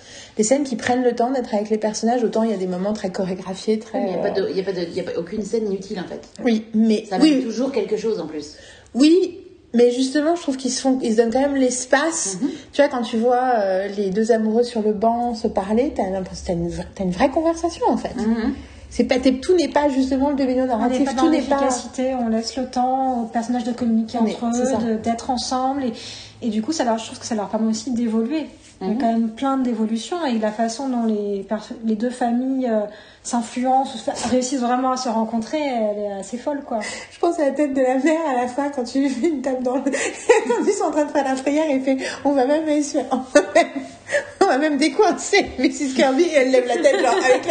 Des 0.40 0.44
scènes 0.44 0.64
qui 0.64 0.76
prennent 0.76 1.02
le 1.02 1.14
temps 1.14 1.30
d'être 1.30 1.52
avec 1.54 1.68
les 1.68 1.76
personnages, 1.76 2.24
autant 2.24 2.44
il 2.44 2.50
y 2.50 2.54
a 2.54 2.56
des 2.56 2.66
moments 2.66 2.94
très 2.94 3.10
chorégraphiés, 3.10 3.78
très... 3.78 3.98
Il 4.00 4.06
n'y 4.06 4.14
a, 4.14 4.16
pas 4.16 4.28
euh, 4.28 4.46
de- 4.46 4.48
il 4.48 4.56
y 4.56 4.60
a, 4.60 4.62
pas 4.62 4.72
de- 4.72 4.80
il 4.88 4.94
y 4.94 5.00
a 5.00 5.02
pas 5.02 5.18
aucune 5.18 5.42
scène 5.42 5.66
inutile 5.66 6.00
en 6.00 6.08
fait. 6.08 6.22
Oui, 6.42 6.64
mais... 6.72 7.04
Ça 7.10 7.18
oui, 7.20 7.42
toujours 7.44 7.70
quelque 7.72 7.98
chose 7.98 8.18
en 8.18 8.26
plus. 8.26 8.54
oui, 8.94 9.36
mais 9.74 9.90
justement 9.90 10.36
je 10.36 10.40
trouve 10.40 10.56
qu'ils 10.56 10.70
se, 10.70 10.80
font, 10.80 10.98
ils 11.02 11.12
se 11.12 11.16
donnent 11.18 11.30
quand 11.30 11.42
même 11.42 11.56
l'espace. 11.56 12.38
Mhm. 12.40 12.48
Tu 12.72 12.80
vois, 12.80 12.88
quand 12.90 13.02
tu 13.02 13.18
vois 13.18 13.50
euh, 13.58 13.88
les 13.88 14.08
deux 14.08 14.32
amoureux 14.32 14.62
sur 14.62 14.80
le 14.80 14.94
banc 14.94 15.34
se 15.34 15.46
parler, 15.46 15.92
t'as 15.94 16.08
l'impression- 16.08 16.44
t'as 16.46 16.52
une, 16.54 16.70
t'as 16.94 17.04
une 17.04 17.10
vraie 17.10 17.28
conversation 17.28 17.84
en 17.90 17.98
fait. 17.98 18.16
Mhm. 18.16 18.54
C'est 18.88 19.04
pas, 19.04 19.16
tout 19.18 19.54
n'est 19.56 19.68
pas 19.68 19.90
justement 19.90 20.30
le 20.30 20.36
domino 20.36 20.62
On 20.62 20.64
n'est 20.64 20.68
narratif, 20.68 21.04
pas 21.04 21.12
dans 21.12 21.22
tout 21.24 21.28
n'est 21.30 21.42
pas... 21.42 21.68
on 22.18 22.28
laisse 22.28 22.56
le 22.56 22.64
temps 22.64 23.24
aux 23.24 23.26
personnages 23.26 23.64
de 23.64 23.72
communiquer 23.72 24.16
On 24.18 24.24
entre 24.24 24.46
eux, 24.46 24.86
de- 24.86 24.96
d'être 24.96 25.28
ensemble. 25.28 25.84
Et, 25.84 25.92
et 26.42 26.48
du 26.48 26.60
coup, 26.62 26.72
ça 26.72 26.82
leur, 26.84 26.96
je 26.98 27.04
trouve 27.06 27.18
que 27.20 27.26
ça 27.26 27.34
leur 27.36 27.48
permet 27.50 27.68
aussi 27.68 27.92
d'évoluer. 27.92 28.46
Il 28.82 28.86
y 28.86 28.90
a 28.90 28.94
Mhm. 28.94 28.98
quand 29.00 29.12
même 29.12 29.28
plein 29.30 29.56
d'évolutions 29.58 30.24
et 30.24 30.38
la 30.38 30.50
façon 30.52 30.88
dont 30.88 31.04
les, 31.04 31.46
les 31.84 31.94
deux 31.96 32.08
familles 32.10 32.66
euh, 32.66 32.80
s'influencent, 33.22 34.10
réussissent 34.30 34.60
vraiment 34.60 34.92
à 34.92 34.96
se 34.96 35.08
rencontrer, 35.10 35.58
elle 35.60 35.98
est 35.98 36.12
assez 36.20 36.38
folle, 36.38 36.62
quoi. 36.66 36.80
Je 37.12 37.18
pense 37.18 37.38
à 37.38 37.44
la 37.46 37.50
tête 37.50 37.74
de 37.74 37.82
la 37.82 37.96
mère 37.98 38.20
à 38.30 38.34
la 38.40 38.48
fin 38.48 38.70
quand 38.70 38.84
tu 38.84 39.00
lui 39.00 39.10
fais 39.10 39.28
une 39.28 39.42
tape 39.42 39.62
dans 39.62 39.74
le. 39.76 39.82
quand 40.48 40.64
ils 40.66 40.72
sont 40.72 40.84
en 40.84 40.90
train 40.92 41.04
de 41.04 41.10
faire 41.10 41.24
la 41.24 41.34
prière 41.34 41.66
et 41.68 41.74
il 41.74 41.82
fait 41.82 41.98
On 42.24 42.32
va 42.32 42.46
même 42.46 42.64
on 43.10 43.16
va 43.16 43.42
même, 43.54 43.68
on 44.40 44.46
va 44.46 44.56
même 44.58 44.78
décoincer 44.78 45.50
Mrs. 45.58 45.94
Kirby 45.94 46.22
et 46.22 46.34
elle 46.36 46.50
lève 46.50 46.66
la 46.66 46.76
tête 46.78 47.00
genre 47.00 47.14
avec 47.14 47.46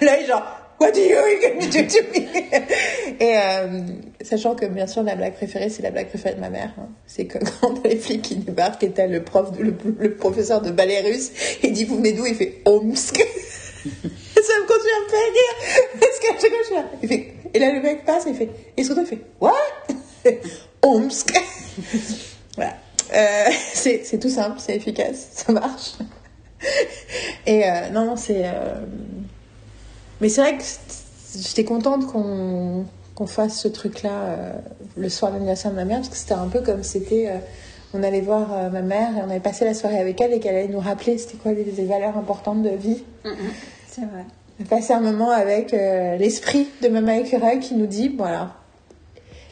l'œil 0.00 0.26
genre 0.26 0.57
What 0.80 0.92
do 0.92 1.00
you 1.00 1.16
do 1.60 1.82
to 1.82 2.02
me? 2.12 2.28
Et 3.20 3.36
euh, 3.36 3.80
sachant 4.20 4.54
que 4.54 4.66
bien 4.66 4.86
sûr 4.86 5.02
la 5.02 5.16
blague 5.16 5.34
préférée 5.34 5.70
c'est 5.70 5.82
la 5.82 5.90
blague 5.90 6.08
préférée 6.08 6.36
de 6.36 6.40
ma 6.40 6.50
mère. 6.50 6.72
hein. 6.78 6.88
C'est 7.06 7.24
que 7.26 7.38
quand 7.60 7.84
les 7.84 7.96
flics 7.96 8.22
qui 8.22 8.36
débarquent 8.36 8.84
et 8.84 8.90
t'as 8.90 9.06
le 9.06 9.22
prof, 9.24 9.48
le, 9.58 9.74
le 9.98 10.14
professeur 10.14 10.60
de 10.60 10.70
ballet 10.70 11.00
russe, 11.00 11.30
il 11.64 11.72
dit 11.72 11.84
Vous 11.84 11.96
venez 11.96 12.12
d'où? 12.12 12.26
Il 12.26 12.34
fait 12.36 12.62
Omsk. 12.64 13.16
Ça 14.38 14.54
me 14.60 14.66
continue 14.66 14.92
à 14.92 15.04
me 15.04 15.08
faire 15.08 15.32
rire. 15.32 16.00
Parce 16.00 16.18
fois, 16.18 16.58
je 16.60 16.66
suis 16.66 16.74
là. 16.74 16.84
Il 17.02 17.08
fait, 17.08 17.34
et 17.54 17.58
là, 17.58 17.72
le 17.72 17.80
mec 17.80 18.04
passe 18.04 18.26
et 18.26 18.30
il 18.30 18.36
fait, 18.36 18.48
et 18.76 18.84
surtout, 18.84 19.00
il 19.02 19.06
fait, 19.06 19.18
What? 19.40 19.52
Omsk. 20.82 21.32
voilà. 22.56 22.74
Euh, 23.14 23.50
c'est 23.72 24.02
c'est 24.04 24.18
tout 24.18 24.28
simple, 24.28 24.58
c'est 24.60 24.76
efficace, 24.76 25.28
ça 25.32 25.52
marche. 25.52 25.94
Et 27.46 27.64
euh, 27.64 27.88
non, 27.90 28.04
non, 28.04 28.16
c'est. 28.16 28.42
euh, 28.44 28.74
Mais 30.20 30.28
c'est 30.28 30.40
vrai 30.40 30.56
que 30.58 30.64
j'étais 31.36 31.64
contente 31.64 32.06
qu'on 32.06 33.26
fasse 33.26 33.60
ce 33.60 33.68
truc-là 33.68 34.10
euh, 34.10 34.52
le 34.96 35.08
soir 35.08 35.30
de 35.30 35.36
l'anniversaire 35.36 35.70
de 35.70 35.76
ma 35.76 35.84
mère, 35.84 35.98
parce 35.98 36.08
que 36.08 36.16
c'était 36.16 36.34
un 36.34 36.48
peu 36.48 36.60
comme 36.60 36.82
c'était. 36.82 37.28
euh, 37.28 37.38
on 37.94 38.02
allait 38.02 38.20
voir 38.20 38.52
euh, 38.52 38.68
ma 38.68 38.82
mère 38.82 39.16
et 39.16 39.20
on 39.26 39.30
avait 39.30 39.40
passé 39.40 39.64
la 39.64 39.72
soirée 39.72 39.98
avec 39.98 40.20
elle 40.20 40.34
et 40.34 40.40
qu'elle 40.40 40.54
allait 40.54 40.68
nous 40.68 40.78
rappeler 40.80 41.16
c'était 41.16 41.38
quoi 41.38 41.52
les, 41.52 41.64
les 41.64 41.84
valeurs 41.86 42.18
importantes 42.18 42.62
de 42.62 42.68
vie. 42.68 43.02
C'est 43.88 44.02
vrai. 44.02 44.24
On 44.60 44.64
a 44.64 44.66
passé 44.68 44.92
un 44.92 45.00
moment 45.00 45.30
avec 45.30 45.72
l'esprit 45.72 46.68
de 46.82 46.88
Maman 46.88 47.12
Écureuil 47.12 47.60
qui 47.60 47.74
nous 47.76 47.86
dit 47.86 48.08
voilà, 48.08 48.56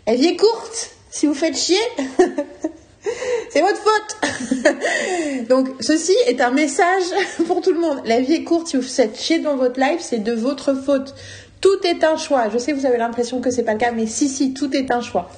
la 0.06 0.14
vie 0.16 0.26
est 0.26 0.36
courte, 0.36 0.90
si 1.10 1.26
vous 1.26 1.32
faites 1.34 1.56
chier, 1.56 1.78
c'est 3.50 3.60
votre 3.60 3.78
faute. 3.78 5.48
Donc, 5.48 5.68
ceci 5.80 6.14
est 6.26 6.40
un 6.40 6.50
message 6.50 7.04
pour 7.46 7.60
tout 7.60 7.72
le 7.72 7.80
monde. 7.80 8.00
La 8.04 8.20
vie 8.20 8.34
est 8.34 8.44
courte, 8.44 8.68
si 8.68 8.76
vous 8.76 8.82
faites 8.82 9.18
chier 9.18 9.38
dans 9.38 9.56
votre 9.56 9.80
life, 9.80 10.00
c'est 10.00 10.18
de 10.18 10.32
votre 10.32 10.74
faute. 10.74 11.14
Tout 11.60 11.84
est 11.84 12.04
un 12.04 12.16
choix. 12.16 12.48
Je 12.50 12.58
sais 12.58 12.72
que 12.72 12.76
vous 12.76 12.86
avez 12.86 12.98
l'impression 12.98 13.40
que 13.40 13.50
c'est 13.50 13.62
pas 13.62 13.72
le 13.72 13.78
cas, 13.78 13.92
mais 13.92 14.06
si, 14.06 14.28
si, 14.28 14.52
tout 14.52 14.74
est 14.76 14.90
un 14.90 15.00
choix. 15.00 15.30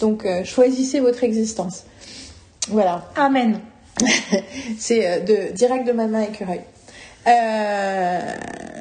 Donc, 0.00 0.24
euh, 0.24 0.44
choisissez 0.44 1.00
votre 1.00 1.22
existence. 1.24 1.84
Voilà. 2.68 3.08
Amen. 3.16 3.60
C'est 4.78 5.06
euh, 5.06 5.20
de 5.20 5.52
direct 5.52 5.86
de 5.86 5.92
Maman 5.92 6.20
Écureuil. 6.20 6.60
Euh, 7.26 8.34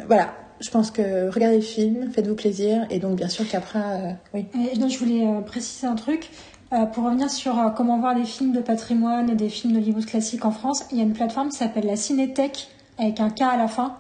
voilà. 0.08 0.34
Je 0.62 0.70
pense 0.70 0.92
que 0.92 1.30
regardez 1.32 1.58
le 1.58 1.64
film, 1.64 2.12
faites-vous 2.14 2.36
plaisir, 2.36 2.86
et 2.92 3.00
donc 3.00 3.16
bien 3.16 3.30
sûr 3.30 3.48
qu'après, 3.50 3.80
euh, 3.80 4.12
oui. 4.36 4.46
Et 4.74 4.78
donc, 4.78 4.92
je 4.92 5.00
voulais 5.00 5.26
euh, 5.26 5.42
préciser 5.42 5.88
un 5.88 5.96
truc. 5.96 6.30
Euh, 6.74 6.86
pour 6.86 7.04
revenir 7.04 7.30
sur 7.30 7.60
euh, 7.60 7.70
comment 7.76 8.00
voir 8.00 8.16
des 8.16 8.24
films 8.24 8.54
de 8.54 8.62
patrimoine 8.62 9.30
et 9.30 9.36
des 9.36 9.50
films 9.50 9.74
d'Hollywood 9.74 10.06
classiques 10.06 10.46
en 10.46 10.52
France, 10.52 10.86
il 10.92 10.98
y 10.98 11.02
a 11.02 11.04
une 11.04 11.14
plateforme 11.14 11.50
qui 11.50 11.58
s'appelle 11.58 11.86
la 11.86 11.98
Cinétech, 11.98 12.70
avec 12.98 13.20
un 13.20 13.30
K 13.30 13.42
à 13.42 13.58
la 13.58 13.68
fin, 13.68 13.98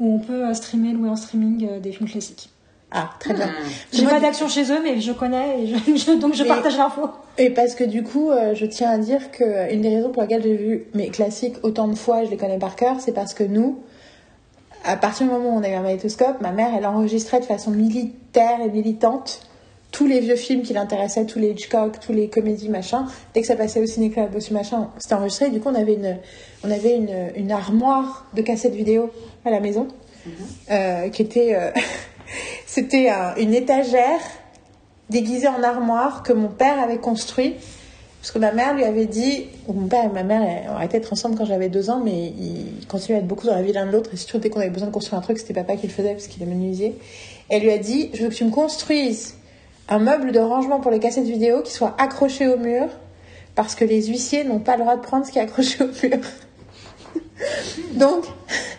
où 0.00 0.14
on 0.16 0.18
peut 0.18 0.46
euh, 0.46 0.54
streamer, 0.54 0.92
louer 0.92 1.08
en 1.10 1.16
streaming 1.16 1.68
euh, 1.70 1.78
des 1.80 1.92
films 1.92 2.08
classiques. 2.08 2.50
Ah, 2.90 3.10
très 3.20 3.34
bien. 3.34 3.48
J'ai 3.92 4.02
Moi, 4.02 4.12
pas 4.12 4.20
d'action 4.20 4.48
chez 4.48 4.72
eux, 4.72 4.80
mais 4.82 5.00
je 5.00 5.12
connais, 5.12 5.62
et 5.62 5.66
je- 5.68 5.96
je- 5.96 6.18
donc 6.18 6.34
je 6.34 6.42
Mais- 6.42 6.48
partage 6.48 6.76
l'info. 6.76 7.02
Et 7.36 7.50
parce 7.50 7.74
que 7.76 7.84
du 7.84 8.02
coup, 8.02 8.30
euh, 8.30 8.54
je 8.54 8.66
tiens 8.66 8.90
à 8.90 8.98
dire 8.98 9.30
que 9.30 9.72
une 9.72 9.82
des 9.82 9.94
raisons 9.94 10.10
pour 10.10 10.22
lesquelles 10.22 10.42
j'ai 10.42 10.56
vu 10.56 10.84
mes 10.94 11.10
classiques 11.10 11.56
autant 11.62 11.86
de 11.86 11.94
fois, 11.94 12.22
et 12.22 12.26
je 12.26 12.30
les 12.32 12.36
connais 12.36 12.58
par 12.58 12.74
cœur, 12.74 12.96
c'est 12.98 13.12
parce 13.12 13.34
que 13.34 13.44
nous, 13.44 13.78
à 14.84 14.96
partir 14.96 15.26
du 15.26 15.32
moment 15.32 15.50
où 15.50 15.58
on 15.58 15.62
a 15.62 15.68
eu 15.68 15.74
un 15.74 15.82
magnétoscope, 15.82 16.40
ma 16.40 16.50
mère, 16.50 16.70
elle 16.76 16.86
enregistrait 16.86 17.38
de 17.40 17.44
façon 17.44 17.70
militaire 17.70 18.60
et 18.64 18.70
militante 18.70 19.40
tous 19.90 20.06
les 20.06 20.20
vieux 20.20 20.36
films 20.36 20.62
qui 20.62 20.72
l'intéressaient, 20.74 21.24
tous 21.24 21.38
les 21.38 21.50
Hitchcock, 21.50 21.98
tous 22.00 22.12
les 22.12 22.28
comédies, 22.28 22.68
machin. 22.68 23.06
Dès 23.34 23.40
que 23.40 23.46
ça 23.46 23.56
passait 23.56 23.80
au 23.80 23.86
ciné 23.86 24.10
club, 24.10 24.34
aussi 24.36 24.52
machin, 24.52 24.90
c'était 24.98 25.14
enregistré. 25.14 25.48
Du 25.50 25.60
coup, 25.60 25.68
on 25.70 25.74
avait 25.74 25.94
une, 25.94 26.18
on 26.64 26.70
avait 26.70 26.94
une, 26.96 27.30
une 27.36 27.50
armoire 27.52 28.26
de 28.34 28.42
cassettes 28.42 28.74
vidéo 28.74 29.10
à 29.44 29.50
la 29.50 29.60
maison, 29.60 29.88
euh, 30.70 31.08
qui 31.08 31.22
était, 31.22 31.54
euh, 31.54 31.70
c'était 32.66 33.08
un- 33.08 33.34
une 33.36 33.54
étagère 33.54 34.20
déguisée 35.10 35.48
en 35.48 35.62
armoire 35.62 36.22
que 36.22 36.32
mon 36.34 36.48
père 36.48 36.78
avait 36.82 36.98
construit. 36.98 37.54
Parce 38.20 38.32
que 38.32 38.38
ma 38.40 38.50
mère 38.52 38.74
lui 38.74 38.84
avait 38.84 39.06
dit, 39.06 39.46
ou 39.68 39.72
mon 39.72 39.86
père 39.86 40.04
et 40.04 40.08
ma 40.12 40.24
mère 40.24 40.42
euh, 40.42 40.72
ont 40.72 40.74
arrêté 40.76 40.98
d'être 40.98 41.12
ensemble 41.12 41.36
quand 41.38 41.44
j'avais 41.46 41.68
deux 41.68 41.88
ans, 41.88 42.02
mais 42.04 42.26
ils 42.38 42.86
continuaient 42.88 43.18
à 43.20 43.22
être 43.22 43.28
beaucoup 43.28 43.46
dans 43.46 43.54
la 43.54 43.62
vie 43.62 43.72
l'un 43.72 43.86
de 43.86 43.92
l'autre. 43.92 44.10
Et 44.12 44.16
surtout, 44.16 44.38
dès 44.38 44.50
qu'on 44.50 44.60
avait 44.60 44.70
besoin 44.70 44.88
de 44.88 44.92
construire 44.92 45.18
un 45.18 45.22
truc, 45.22 45.38
c'était 45.38 45.54
papa 45.54 45.76
qui 45.76 45.86
le 45.86 45.92
faisait 45.92 46.12
parce 46.12 46.26
qu'il 46.26 46.42
est 46.42 46.46
menuisier. 46.46 46.88
Et 47.48 47.56
elle 47.56 47.62
lui 47.62 47.70
a 47.70 47.78
dit, 47.78 48.10
je 48.12 48.24
veux 48.24 48.28
que 48.28 48.34
tu 48.34 48.44
me 48.44 48.50
construises 48.50 49.36
un 49.88 49.98
meuble 49.98 50.32
de 50.32 50.38
rangement 50.38 50.80
pour 50.80 50.90
les 50.90 50.98
cassettes 50.98 51.24
vidéo 51.24 51.62
qui 51.62 51.72
soit 51.72 51.94
accroché 51.98 52.46
au 52.46 52.58
mur, 52.58 52.88
parce 53.54 53.74
que 53.74 53.84
les 53.84 54.06
huissiers 54.06 54.44
n'ont 54.44 54.60
pas 54.60 54.76
le 54.76 54.82
droit 54.82 54.96
de 54.96 55.02
prendre 55.02 55.26
ce 55.26 55.32
qui 55.32 55.38
est 55.38 55.42
accroché 55.42 55.82
au 55.82 55.86
mur. 55.86 56.18
Donc, 57.94 58.24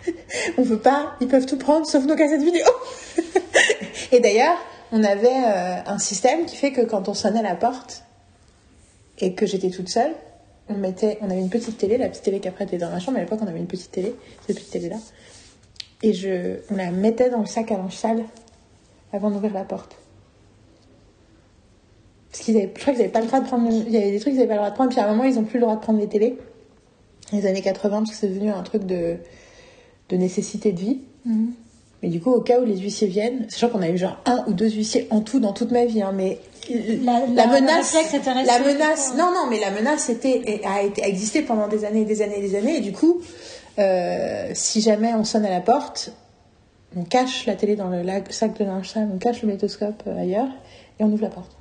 on 0.58 0.62
veut 0.62 0.78
pas, 0.78 1.14
ils 1.20 1.28
peuvent 1.28 1.46
tout 1.46 1.58
prendre 1.58 1.86
sauf 1.86 2.04
nos 2.04 2.16
cassettes 2.16 2.42
vidéo. 2.42 2.66
Et 4.12 4.20
d'ailleurs, 4.20 4.56
on 4.92 5.04
avait 5.04 5.28
euh, 5.28 5.76
un 5.86 5.98
système 5.98 6.46
qui 6.46 6.56
fait 6.56 6.72
que 6.72 6.82
quand 6.82 7.08
on 7.08 7.14
sonnait 7.14 7.40
à 7.40 7.42
la 7.42 7.54
porte 7.54 8.04
et 9.18 9.34
que 9.34 9.46
j'étais 9.46 9.70
toute 9.70 9.88
seule, 9.88 10.12
on 10.68 10.74
mettait, 10.74 11.18
on 11.20 11.30
avait 11.30 11.40
une 11.40 11.50
petite 11.50 11.78
télé, 11.78 11.98
la 11.98 12.08
petite 12.08 12.22
télé 12.22 12.40
qui 12.40 12.48
après 12.48 12.64
était 12.64 12.78
dans 12.78 12.90
ma 12.90 13.00
chambre, 13.00 13.18
à 13.18 13.20
l'époque 13.20 13.40
on 13.42 13.46
avait 13.46 13.58
une 13.58 13.66
petite 13.66 13.90
télé, 13.90 14.14
cette 14.46 14.56
petite 14.56 14.70
télé 14.70 14.88
là, 14.88 14.96
et 16.02 16.12
je, 16.12 16.60
on 16.70 16.76
la 16.76 16.90
mettait 16.90 17.28
dans 17.28 17.40
le 17.40 17.46
sac 17.46 17.70
à 17.72 17.76
linge 17.76 17.96
sale 17.96 18.24
avant 19.12 19.30
d'ouvrir 19.30 19.52
la 19.52 19.64
porte. 19.64 19.99
Parce 22.30 22.44
qu'ils 22.44 22.56
avaient, 22.56 22.70
je 22.74 22.80
crois 22.80 22.92
qu'ils 22.92 23.00
n'avaient 23.02 23.12
pas 23.12 23.20
le 23.20 23.26
droit 23.26 23.40
de 23.40 23.46
prendre, 23.46 23.68
il 23.70 23.90
y 23.92 23.96
avait 23.96 24.10
des 24.12 24.20
trucs 24.20 24.32
qu'ils 24.34 24.40
n'avaient 24.40 24.48
pas 24.48 24.54
le 24.54 24.58
droit 24.60 24.70
de 24.70 24.74
prendre, 24.74 24.90
puis 24.90 25.00
à 25.00 25.06
un 25.06 25.10
moment 25.10 25.24
ils 25.24 25.38
ont 25.38 25.42
plus 25.44 25.58
le 25.58 25.64
droit 25.64 25.76
de 25.76 25.80
prendre 25.80 25.98
les 25.98 26.06
télés, 26.08 26.38
les 27.32 27.46
années 27.46 27.62
80, 27.62 27.98
parce 27.98 28.10
que 28.10 28.16
c'est 28.16 28.28
devenu 28.28 28.50
un 28.50 28.62
truc 28.62 28.84
de, 28.86 29.16
de 30.10 30.16
nécessité 30.16 30.72
de 30.72 30.78
vie. 30.80 31.00
Mais 32.02 32.08
du 32.08 32.20
coup, 32.20 32.30
au 32.32 32.40
cas 32.40 32.60
où 32.60 32.64
les 32.64 32.78
huissiers 32.78 33.08
viennent, 33.08 33.44
sachant 33.50 33.68
qu'on 33.68 33.82
a 33.82 33.88
eu 33.90 33.98
genre 33.98 34.16
un 34.24 34.42
ou 34.46 34.54
deux 34.54 34.70
huissiers 34.70 35.06
en 35.10 35.20
tout 35.20 35.38
dans 35.38 35.52
toute 35.52 35.70
ma 35.70 35.84
vie, 35.84 36.00
hein, 36.02 36.12
mais 36.14 36.38
La- 37.04 37.12
la, 37.12 37.26
la- 37.26 37.46
le 37.46 37.60
menace, 37.60 37.92
la 38.46 38.58
menace, 38.74 39.14
non, 39.18 39.32
non, 39.32 39.50
mais 39.50 39.58
la 39.60 39.70
menace 39.70 40.08
était, 40.08 40.62
a 40.64 40.82
été 40.82 41.02
a 41.02 41.08
existé 41.08 41.42
pendant 41.42 41.68
des 41.68 41.84
années, 41.84 42.02
et 42.02 42.04
des 42.06 42.22
années, 42.22 42.38
et 42.38 42.40
des 42.42 42.54
années, 42.56 42.76
et 42.76 42.80
du 42.80 42.92
coup, 42.92 43.20
euh, 43.78 44.50
si 44.54 44.80
jamais 44.80 45.12
on 45.14 45.24
sonne 45.24 45.44
à 45.44 45.50
la 45.50 45.60
porte, 45.60 46.12
on 46.96 47.02
cache 47.04 47.44
la 47.46 47.54
télé 47.54 47.76
dans 47.76 47.88
le 47.88 48.02
sac 48.30 48.58
de 48.58 48.64
linge 48.64 48.88
sale, 48.88 49.08
on 49.14 49.18
cache 49.18 49.42
le 49.42 49.48
métoscope 49.48 50.02
euh, 50.06 50.18
ailleurs, 50.20 50.48
et 50.98 51.04
on 51.04 51.12
ouvre 51.12 51.22
la 51.22 51.28
porte. 51.28 51.56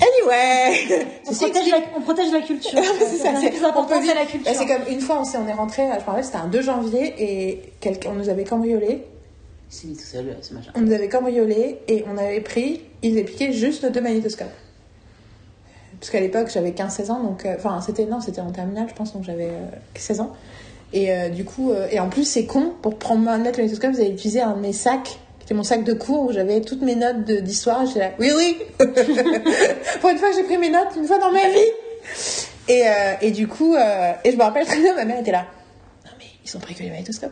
Anyway, 0.00 1.06
On 1.28 1.32
protège, 1.32 1.70
la, 1.70 1.78
on 1.96 2.00
protège 2.02 2.32
la 2.32 2.40
culture. 2.42 2.70
c'est 2.98 3.16
ça, 3.16 3.30
c'est 3.40 3.50
plus 3.50 3.64
important, 3.64 3.94
c'est 4.04 4.14
la 4.14 4.26
culture. 4.26 4.52
bah, 4.52 4.58
c'est 4.58 4.66
comme 4.66 4.82
une 4.92 5.00
fois, 5.00 5.20
on, 5.20 5.24
s'est- 5.24 5.38
on 5.38 5.48
est 5.48 5.52
rentré, 5.52 5.82
je 5.84 6.00
me 6.00 6.06
rappelle, 6.06 6.24
c'était 6.24 6.36
un 6.36 6.48
2 6.48 6.60
janvier 6.62 7.14
et 7.18 7.72
quelqu'un, 7.80 8.10
on 8.12 8.16
nous 8.18 8.28
avait 8.28 8.44
cambriolé. 8.44 9.04
Il 9.70 9.74
s'est 9.74 9.86
mis 9.88 9.96
tout 9.96 10.02
seul, 10.04 10.28
euh, 10.28 10.34
ce 10.42 10.52
machin. 10.54 10.70
On 10.76 10.80
nous 10.82 10.92
avait 10.92 11.08
cambriolé 11.08 11.78
et 11.88 12.04
on 12.12 12.18
avait 12.18 12.40
pris, 12.40 12.82
ils 13.02 13.12
avaient 13.12 13.24
piqué 13.24 13.52
juste 13.52 13.82
nos 13.84 13.90
deux 13.90 14.00
magnétoscopes. 14.02 14.46
Parce 15.98 16.10
qu'à 16.10 16.20
l'époque, 16.20 16.48
j'avais 16.52 16.70
15-16 16.72 17.10
ans, 17.10 17.20
donc, 17.20 17.46
euh, 17.46 17.54
enfin, 17.56 17.80
c'était, 17.80 18.04
non, 18.04 18.20
c'était 18.20 18.42
en 18.42 18.50
terminale, 18.52 18.86
je 18.90 18.94
pense, 18.94 19.14
donc 19.14 19.24
j'avais 19.24 19.46
euh, 19.48 19.64
16 19.94 20.20
ans. 20.20 20.32
Et 20.92 21.10
euh, 21.10 21.30
du 21.30 21.44
coup, 21.44 21.72
euh, 21.72 21.88
et 21.90 21.98
en 22.00 22.08
plus, 22.10 22.24
c'est 22.24 22.44
con, 22.44 22.74
pour 22.82 22.96
prendre 22.98 23.22
mettre 23.22 23.58
le 23.58 23.64
magnétoscope, 23.64 23.92
vous 23.92 24.00
avez 24.00 24.10
utilisé 24.10 24.40
un 24.42 24.52
de 24.54 24.60
mes 24.60 24.72
sacs, 24.74 25.18
qui 25.46 25.52
était 25.52 25.54
mon 25.54 25.62
sac 25.62 25.84
de 25.84 25.92
cours 25.92 26.24
où 26.24 26.32
j'avais 26.32 26.60
toutes 26.60 26.82
mes 26.82 26.96
notes 26.96 27.24
d'histoire. 27.24 27.86
J'étais 27.86 28.00
là, 28.00 28.10
oui, 28.18 28.32
oui 28.36 28.58
Pour 30.00 30.10
une 30.10 30.18
fois 30.18 30.28
j'ai 30.34 30.42
pris 30.42 30.58
mes 30.58 30.70
notes, 30.70 30.88
une 30.96 31.06
fois 31.06 31.18
dans 31.18 31.30
ma 31.30 31.48
vie 31.48 31.70
Et, 32.68 32.82
euh, 32.88 33.14
et 33.20 33.30
du 33.30 33.46
coup, 33.46 33.76
euh, 33.76 34.12
et 34.24 34.32
je 34.32 34.36
me 34.36 34.42
rappelle 34.42 34.66
très 34.66 34.80
bien, 34.80 34.96
ma 34.96 35.04
mère 35.04 35.20
était 35.20 35.30
là, 35.30 35.46
non 36.04 36.10
mais 36.18 36.24
ils 36.44 36.56
ont 36.56 36.60
pris 36.60 36.74
que 36.74 36.82
les 36.82 36.90
magnétoscopes. 36.90 37.30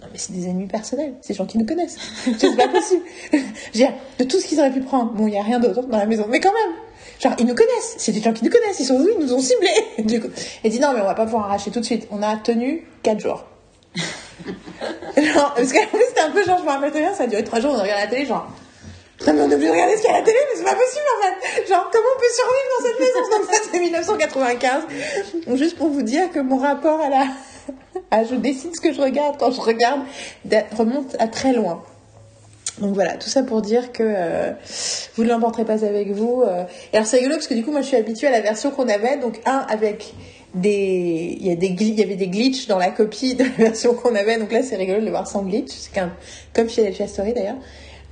Non 0.00 0.08
mais 0.10 0.18
c'est 0.18 0.32
des 0.32 0.46
ennemis 0.48 0.66
personnels, 0.66 1.14
c'est 1.20 1.34
des 1.34 1.38
gens 1.38 1.46
qui 1.46 1.58
nous 1.58 1.64
connaissent. 1.64 1.96
C'est 2.36 2.56
pas 2.56 2.66
possible. 2.66 3.04
Dire, 3.72 3.92
de 4.18 4.24
tout 4.24 4.40
ce 4.40 4.46
qu'ils 4.46 4.58
auraient 4.58 4.72
pu 4.72 4.80
prendre, 4.80 5.12
bon, 5.12 5.28
il 5.28 5.34
y 5.34 5.38
a 5.38 5.42
rien 5.42 5.60
d'autre 5.60 5.82
dans 5.82 5.98
la 5.98 6.06
maison, 6.06 6.26
mais 6.28 6.40
quand 6.40 6.52
même. 6.52 6.76
Genre, 7.20 7.36
ils 7.38 7.46
nous 7.46 7.54
connaissent, 7.54 7.94
c'est 7.98 8.10
des 8.10 8.20
gens 8.20 8.32
qui 8.32 8.44
nous 8.44 8.50
connaissent, 8.50 8.80
ils 8.80 8.86
sont 8.86 8.98
ils 8.98 9.24
nous 9.24 9.32
ont 9.32 9.40
ciblés. 9.40 9.68
Du 10.04 10.20
coup, 10.20 10.26
elle 10.64 10.70
dit 10.72 10.80
non, 10.80 10.92
mais 10.92 11.00
on 11.00 11.04
va 11.04 11.14
pas 11.14 11.26
pouvoir 11.26 11.44
arracher 11.44 11.70
tout 11.70 11.78
de 11.78 11.84
suite. 11.84 12.08
On 12.10 12.20
a 12.20 12.36
tenu 12.36 12.84
4 13.04 13.20
jours. 13.20 13.44
Genre, 15.16 15.54
parce 15.54 15.72
plus, 15.72 16.00
c'était 16.08 16.20
un 16.20 16.30
peu 16.30 16.44
genre, 16.44 16.58
je 16.58 16.64
me 16.64 16.68
rappelle 16.68 16.90
très 16.90 17.00
bien, 17.00 17.14
ça 17.14 17.24
a 17.24 17.26
duré 17.26 17.44
3 17.44 17.60
jours, 17.60 17.74
on 17.76 17.82
regarde 17.82 18.00
la 18.00 18.06
télé, 18.06 18.26
genre, 18.26 18.48
Putain, 19.22 19.34
mais 19.34 19.42
on 19.42 19.50
est 19.50 19.54
obligé 19.54 19.68
de 19.68 19.72
regarder 19.72 19.96
ce 19.96 20.02
qu'il 20.02 20.10
y 20.10 20.12
a 20.12 20.16
à 20.16 20.18
la 20.18 20.24
télé, 20.24 20.38
mais 20.50 20.58
c'est 20.58 20.64
pas 20.64 20.74
possible 20.74 21.04
en 21.16 21.22
fait. 21.22 21.68
Genre, 21.68 21.90
comment 21.92 22.08
on 22.16 22.18
peut 22.18 22.26
survivre 22.34 22.68
dans 22.76 22.86
cette 22.86 23.00
maison 23.00 23.38
Donc 23.38 23.54
ça, 23.54 23.62
c'est 23.70 23.78
1995. 23.78 24.82
Donc, 25.46 25.56
juste 25.56 25.76
pour 25.76 25.88
vous 25.90 26.02
dire 26.02 26.32
que 26.32 26.40
mon 26.40 26.56
rapport 26.56 27.00
à 27.00 27.08
la. 27.08 28.24
je 28.24 28.34
décide 28.34 28.74
ce 28.74 28.80
que 28.80 28.92
je 28.92 29.00
regarde 29.00 29.36
quand 29.38 29.52
je 29.52 29.60
regarde 29.60 30.00
remonte 30.76 31.14
à 31.20 31.28
très 31.28 31.52
loin. 31.52 31.84
Donc 32.78 32.94
voilà, 32.94 33.12
tout 33.16 33.28
ça 33.28 33.44
pour 33.44 33.62
dire 33.62 33.92
que 33.92 34.02
euh, 34.02 34.50
vous 35.14 35.22
ne 35.22 35.28
l'emporterez 35.28 35.64
pas 35.64 35.84
avec 35.84 36.10
vous. 36.10 36.42
euh. 36.42 36.64
Et 36.92 36.96
alors 36.96 37.06
c'est 37.06 37.18
rigolo 37.18 37.36
parce 37.36 37.46
que 37.46 37.54
du 37.54 37.64
coup, 37.64 37.70
moi 37.70 37.82
je 37.82 37.86
suis 37.86 37.96
habituée 37.96 38.26
à 38.26 38.32
la 38.32 38.40
version 38.40 38.72
qu'on 38.72 38.88
avait. 38.88 39.18
Donc, 39.18 39.40
un 39.46 39.64
avec 39.68 40.14
des. 40.54 41.36
Il 41.40 41.46
y, 41.46 41.50
a 41.50 41.56
des 41.56 41.68
il 41.68 41.98
y 41.98 42.02
avait 42.02 42.16
des 42.16 42.28
glitches 42.28 42.66
dans 42.66 42.78
la 42.78 42.90
copie 42.90 43.34
de 43.34 43.44
la 43.44 43.50
version 43.50 43.94
qu'on 43.94 44.14
avait. 44.14 44.38
Donc 44.38 44.52
là, 44.52 44.62
c'est 44.62 44.76
rigolo 44.76 45.00
de 45.00 45.04
le 45.04 45.10
voir 45.10 45.26
sans 45.26 45.42
glitch. 45.42 45.70
C'est 45.70 45.92
comme 45.92 46.68
Philadelphia 46.68 47.06
Story 47.06 47.32
d'ailleurs. 47.32 47.58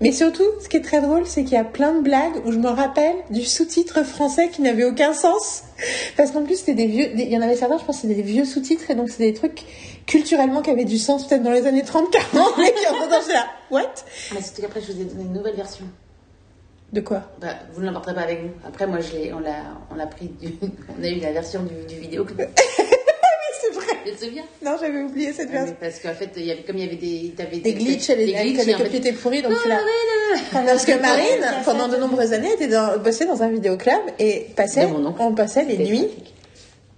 Mais 0.00 0.12
surtout, 0.12 0.44
ce 0.62 0.68
qui 0.68 0.78
est 0.78 0.82
très 0.82 1.02
drôle, 1.02 1.26
c'est 1.26 1.44
qu'il 1.44 1.52
y 1.52 1.60
a 1.60 1.64
plein 1.64 1.92
de 1.92 2.00
blagues 2.00 2.42
où 2.46 2.52
je 2.52 2.58
me 2.58 2.68
rappelle 2.68 3.16
du 3.28 3.44
sous-titre 3.44 4.02
français 4.02 4.48
qui 4.48 4.62
n'avait 4.62 4.84
aucun 4.84 5.12
sens. 5.12 5.64
Parce 6.16 6.30
qu'en 6.30 6.42
plus, 6.42 6.56
c'était 6.56 6.74
des 6.74 6.86
vieux, 6.86 7.10
il 7.14 7.28
y 7.28 7.36
en 7.36 7.42
avait 7.42 7.56
certains, 7.56 7.76
je 7.76 7.84
pense, 7.84 8.00
c'était 8.00 8.14
des 8.14 8.22
vieux 8.22 8.46
sous-titres, 8.46 8.90
et 8.90 8.94
donc 8.94 9.10
c'est 9.10 9.22
des 9.22 9.34
trucs 9.34 9.62
culturellement 10.06 10.62
qui 10.62 10.70
avaient 10.70 10.86
du 10.86 10.96
sens 10.96 11.28
peut-être 11.28 11.42
dans 11.42 11.52
les 11.52 11.66
années 11.66 11.84
30, 11.84 12.10
40, 12.10 12.58
et 12.60 12.72
qui 12.72 12.86
en 12.86 13.08
là, 13.08 13.46
what? 13.70 13.82
Mais 14.34 14.40
surtout 14.40 14.62
qu'après, 14.62 14.80
je 14.80 14.92
vous 14.92 15.00
ai 15.02 15.04
donné 15.04 15.22
une 15.22 15.34
nouvelle 15.34 15.56
version. 15.56 15.84
De 16.92 17.00
quoi? 17.00 17.22
Bah, 17.40 17.54
vous 17.72 17.82
ne 17.82 17.86
l'emporterez 17.86 18.14
pas 18.14 18.22
avec 18.22 18.42
vous. 18.42 18.50
Après, 18.66 18.86
moi, 18.86 18.98
je 19.00 19.32
on 19.32 19.38
l'a, 19.38 19.62
on 19.92 19.94
l'a 19.94 20.06
pris 20.06 20.28
du, 20.28 20.54
on 20.98 21.02
a 21.04 21.08
eu 21.08 21.20
la 21.20 21.32
version 21.32 21.62
du, 21.62 21.86
du 21.92 22.00
vidéo. 22.00 22.26
C'est 23.62 23.74
vrai. 23.74 23.86
Tu 24.04 24.12
te 24.12 24.24
souviens 24.24 24.44
Non, 24.64 24.76
j'avais 24.80 25.02
oublié 25.02 25.32
cette 25.32 25.50
Ouais, 25.50 25.58
version. 25.58 25.76
Parce 25.80 26.00
qu'en 26.00 26.14
fait, 26.14 26.30
il 26.36 26.46
y 26.46 26.50
avait, 26.50 26.62
comme 26.62 26.78
il 26.78 26.84
y 26.84 26.86
avait 26.88 26.96
des, 26.96 27.34
t'avais 27.36 27.58
Des 27.58 27.74
glitches, 27.74 28.10
elle 28.10 28.18
des 28.18 28.30
est, 28.32 28.42
glitches, 28.42 28.66
les 28.66 28.72
copies 28.74 28.96
étaient 28.96 29.12
pourries, 29.12 29.42
donc 29.42 29.52
tu 29.62 29.68
l'as. 29.68 29.78
Ah, 30.54 30.62
Parce 30.66 30.84
que 30.84 30.92
Des 30.92 30.98
Marine, 30.98 31.44
pendant 31.64 31.86
de 31.86 31.96
nombreuses 31.96 32.32
années, 32.32 32.52
était 32.54 32.68
dans, 32.68 32.98
bossait 32.98 33.26
dans 33.26 33.42
un 33.42 33.48
vidéoclub 33.50 34.00
et 34.18 34.46
passait, 34.56 34.86
on 34.86 35.34
passait 35.34 35.64
les 35.64 35.78
nuits 35.78 36.08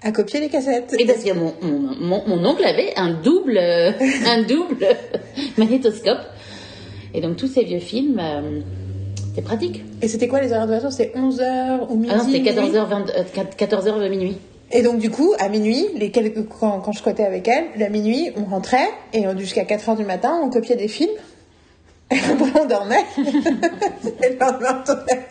à 0.03 0.13
copier 0.13 0.41
les 0.41 0.49
cassettes. 0.49 0.95
Et 0.99 1.05
parce 1.05 1.23
que 1.23 1.33
mon, 1.33 1.55
mon, 1.63 1.79
mon, 2.01 2.29
mon 2.29 2.47
oncle 2.47 2.65
avait 2.65 2.93
un 2.97 3.11
double, 3.13 3.59
euh, 3.59 3.93
un 4.27 4.43
double 4.43 4.87
magnétoscope. 5.59 6.21
Et 7.15 7.21
donc, 7.21 7.37
tous 7.37 7.47
ces 7.49 7.65
vieux 7.65 7.79
films, 7.79 8.19
euh, 8.19 8.61
c'était 9.35 9.43
pratique. 9.43 9.83
Et 10.03 10.09
c'était 10.09 10.29
quoi 10.29 10.41
les 10.41 10.49
horaires 10.53 10.67
de 10.67 10.73
version 10.73 10.91
C'était 10.91 11.19
11h 11.19 11.89
ou 11.91 11.97
midi 11.97 12.09
Ah 12.13 12.19
non, 12.19 12.25
c'était 12.25 12.39
minuit 12.41 12.51
14h, 12.73 12.89
20, 12.89 13.11
euh, 13.11 13.23
14h 13.59 13.99
minuit. 14.09 14.37
Et 14.75 14.83
donc, 14.83 14.99
du 14.99 15.11
coup, 15.11 15.35
à 15.39 15.49
minuit, 15.49 15.87
les 15.97 16.11
quelques, 16.11 16.49
quand, 16.49 16.81
quand 16.81 16.93
je 16.93 16.99
squattais 16.99 17.25
avec 17.25 17.47
elle, 17.49 17.65
la 17.79 17.91
minuit, 17.91 18.31
on 18.37 18.45
rentrait 18.45 18.89
et 19.13 19.27
on- 19.27 19.37
jusqu'à 19.39 19.65
4 19.65 19.91
heures 19.91 19.97
du 19.97 20.05
matin, 20.05 20.41
on 20.43 20.49
copiait 20.51 20.77
des 20.77 20.89
films. 20.89 21.11
Après, 22.33 22.61
on 22.61 22.65
dormait. 22.67 23.05
et 23.19 24.39
on 24.41 24.85
tournait. 24.85 25.27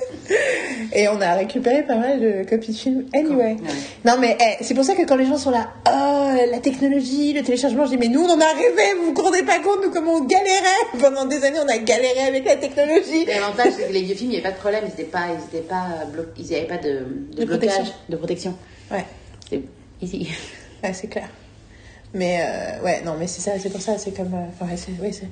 Et 0.94 1.08
on 1.08 1.20
a 1.22 1.34
récupéré 1.36 1.84
pas 1.84 1.96
mal 1.96 2.20
de 2.20 2.44
copies 2.50 2.72
de 2.72 2.78
films. 2.78 3.06
Anyway. 3.14 3.58
Non, 4.06 4.14
mais 4.20 4.38
eh, 4.40 4.64
c'est 4.64 4.74
pour 4.74 4.84
ça 4.84 4.96
que 4.96 5.06
quand 5.06 5.16
les 5.16 5.26
gens 5.26 5.38
sont 5.38 5.52
là, 5.52 5.70
oh, 5.88 6.52
la 6.52 6.60
technologie, 6.60 7.34
le 7.34 7.44
téléchargement, 7.44 7.86
je 7.86 7.92
dis, 7.92 7.98
mais 7.98 8.08
nous, 8.08 8.22
on 8.22 8.30
en 8.30 8.40
a 8.40 8.54
rêvé, 8.54 9.00
vous 9.00 9.14
vous 9.14 9.22
rendez 9.22 9.44
pas 9.44 9.60
compte, 9.60 9.84
nous, 9.84 9.92
comment 9.92 10.14
on 10.16 10.24
galérait? 10.24 11.00
Pendant 11.00 11.26
des 11.26 11.44
années, 11.44 11.60
on 11.64 11.68
a 11.70 11.78
galéré 11.78 12.22
avec 12.28 12.46
la 12.46 12.56
technologie. 12.56 13.26
L'avantage, 13.26 13.74
c'est 13.78 13.88
que 13.88 13.94
les 13.94 14.02
vieux 14.04 14.16
films, 14.16 14.32
il 14.32 14.38
n'y 14.40 14.44
avait 14.44 14.50
pas 14.50 14.56
de 14.56 14.60
problème, 14.60 14.84
ils 14.86 14.90
n'étaient 14.90 15.04
pas, 15.04 15.28
ils 15.30 15.56
étaient 15.58 15.68
pas 15.68 15.86
ils 16.38 16.52
n'avaient 16.52 16.66
pas 16.68 16.78
de, 16.78 16.90
de, 17.34 17.40
De 17.42 17.46
blocage, 17.46 17.70
protection. 17.70 17.94
de 18.10 18.16
protection. 18.16 18.56
Ouais. 18.92 19.06
C'est. 19.50 19.62
Ouais, 20.84 20.94
c'est 20.94 21.08
clair. 21.08 21.30
Mais 22.14 22.42
euh, 22.42 22.84
ouais, 22.84 23.02
non, 23.06 23.16
mais 23.20 23.28
c'est 23.28 23.42
ça, 23.42 23.52
c'est 23.60 23.70
pour 23.70 23.82
ça, 23.82 23.98
c'est 23.98 24.12
comme. 24.16 24.34
euh, 24.34 24.66
ouais, 24.66 24.76
c'est, 24.76 24.92
c'est- 25.14 25.28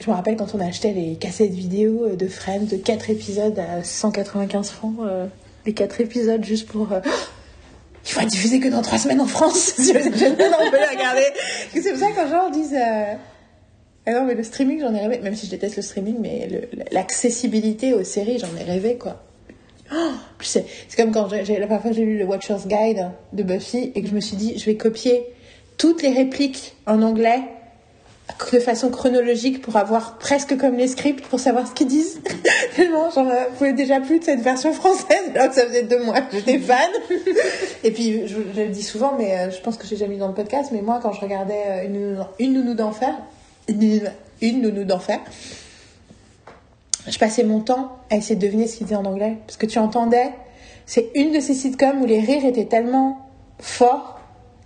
Je 0.00 0.10
me 0.10 0.14
rappelle 0.14 0.36
quand 0.36 0.54
on 0.54 0.60
achetait 0.60 0.92
les 0.92 1.16
cassettes 1.16 1.50
vidéo 1.52 2.04
euh, 2.04 2.16
de 2.16 2.28
Friends 2.28 2.66
de 2.70 2.76
4 2.76 3.10
épisodes 3.10 3.58
à 3.58 3.82
195 3.82 4.70
francs, 4.70 4.94
euh, 5.02 5.26
les 5.66 5.72
4 5.74 6.00
épisodes 6.00 6.44
juste 6.44 6.68
pour. 6.68 6.92
euh, 6.92 7.00
Il 8.06 8.12
faut 8.12 8.24
diffusé 8.26 8.60
que 8.60 8.68
dans 8.68 8.80
3 8.80 8.98
semaines 8.98 9.20
en 9.20 9.26
France. 9.26 9.74
si 9.76 9.92
vous 9.92 9.98
êtes 9.98 10.16
jeune, 10.16 10.32
on 10.32 10.70
peut 10.70 10.78
regarder. 10.90 11.24
C'est 11.74 11.90
pour 11.90 11.98
ça 11.98 12.06
que 12.10 12.14
quand 12.14 12.24
les 12.24 12.30
gens 12.30 12.50
disent. 12.50 12.74
euh, 12.74 13.14
Ah 14.06 14.12
non, 14.12 14.24
mais 14.24 14.34
le 14.34 14.42
streaming, 14.44 14.80
j'en 14.80 14.94
ai 14.94 15.00
rêvé, 15.00 15.18
même 15.18 15.34
si 15.34 15.44
je 15.46 15.50
déteste 15.50 15.76
le 15.76 15.82
streaming, 15.82 16.16
mais 16.20 16.48
l'accessibilité 16.92 17.92
aux 17.92 18.04
séries, 18.04 18.38
j'en 18.38 18.56
ai 18.58 18.62
rêvé, 18.64 18.96
quoi. 18.96 19.22
C'est 20.40 20.64
comme 20.96 21.12
quand 21.12 21.28
la 21.32 21.42
première 21.42 21.82
fois 21.82 21.92
j'ai 21.92 22.04
lu 22.04 22.18
le 22.18 22.24
Watcher's 22.24 22.66
Guide 22.66 23.10
de 23.32 23.42
Buffy 23.42 23.90
et 23.94 24.02
que 24.02 24.08
je 24.08 24.14
me 24.14 24.20
suis 24.20 24.36
dit, 24.36 24.58
je 24.58 24.64
vais 24.66 24.76
copier 24.76 25.24
toutes 25.76 26.02
les 26.02 26.10
répliques 26.12 26.76
en 26.86 27.02
anglais 27.02 27.40
de 28.52 28.58
façon 28.60 28.90
chronologique 28.90 29.62
pour 29.62 29.76
avoir 29.76 30.18
presque 30.18 30.56
comme 30.56 30.76
les 30.76 30.86
scripts 30.88 31.26
pour 31.26 31.40
savoir 31.40 31.66
ce 31.66 31.72
qu'ils 31.72 31.86
disent. 31.88 32.20
Tellement 32.76 33.10
j'en 33.10 33.26
pouvais 33.56 33.72
déjà 33.72 34.00
plus 34.00 34.20
de 34.20 34.24
cette 34.24 34.40
version 34.40 34.72
française 34.72 35.30
alors 35.34 35.48
que 35.48 35.54
ça 35.54 35.66
faisait 35.66 35.82
deux 35.82 36.02
mois 36.04 36.20
que 36.20 36.36
j'étais 36.36 36.58
fan. 36.58 36.90
Et 37.84 37.90
puis 37.90 38.26
je, 38.26 38.36
je 38.54 38.60
le 38.62 38.68
dis 38.68 38.82
souvent, 38.82 39.14
mais 39.18 39.32
euh, 39.38 39.50
je 39.50 39.60
pense 39.60 39.76
que 39.76 39.86
j'ai 39.86 39.96
jamais 39.96 40.14
mis 40.14 40.20
dans 40.20 40.28
le 40.28 40.34
podcast, 40.34 40.70
mais 40.72 40.82
moi 40.82 41.00
quand 41.02 41.12
je 41.12 41.20
regardais 41.20 41.62
euh, 41.66 41.84
une, 41.84 41.92
nounou- 42.16 42.26
une 42.38 42.52
nounou 42.54 42.74
d'enfer, 42.74 43.14
une, 43.68 44.10
une 44.40 44.62
nounou 44.62 44.84
d'enfer, 44.84 45.18
je 47.06 47.18
passais 47.18 47.44
mon 47.44 47.60
temps 47.60 47.96
à 48.10 48.16
essayer 48.16 48.36
de 48.36 48.40
deviner 48.40 48.66
ce 48.66 48.76
qu'ils 48.76 48.86
disaient 48.86 48.96
en 48.98 49.04
anglais. 49.04 49.38
Parce 49.46 49.56
que 49.56 49.66
tu 49.66 49.78
entendais, 49.78 50.30
c'est 50.86 51.10
une 51.14 51.32
de 51.32 51.40
ces 51.40 51.54
sitcoms 51.54 52.02
où 52.02 52.06
les 52.06 52.20
rires 52.20 52.44
étaient 52.44 52.66
tellement 52.66 53.30
forts, 53.60 54.20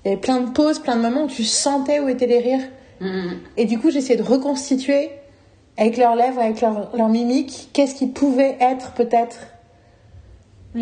il 0.05 0.09
y 0.09 0.13
avait 0.13 0.21
plein 0.21 0.41
de 0.41 0.51
pauses, 0.51 0.81
plein 0.81 0.97
de 0.97 1.03
moments 1.03 1.25
où 1.25 1.29
tu 1.29 1.45
sentais 1.45 2.01
où 2.01 2.09
étaient 2.09 2.27
les 2.27 2.41
rires. 2.41 2.69
Mhm. 3.03 3.39
Et 3.57 3.65
du 3.67 3.79
coup, 3.79 3.91
j'essayais 3.91 4.17
de 4.19 4.23
reconstituer 4.23 5.11
avec 5.77 5.97
leurs 5.97 6.15
lèvres, 6.17 6.41
avec 6.41 6.61
leur, 6.61 6.95
leur 6.97 7.09
mimique, 7.09 7.71
qu'est-ce 7.73 7.95
qui 7.95 8.07
pouvait 8.07 8.57
être 8.61 8.93
peut-être. 8.93 9.49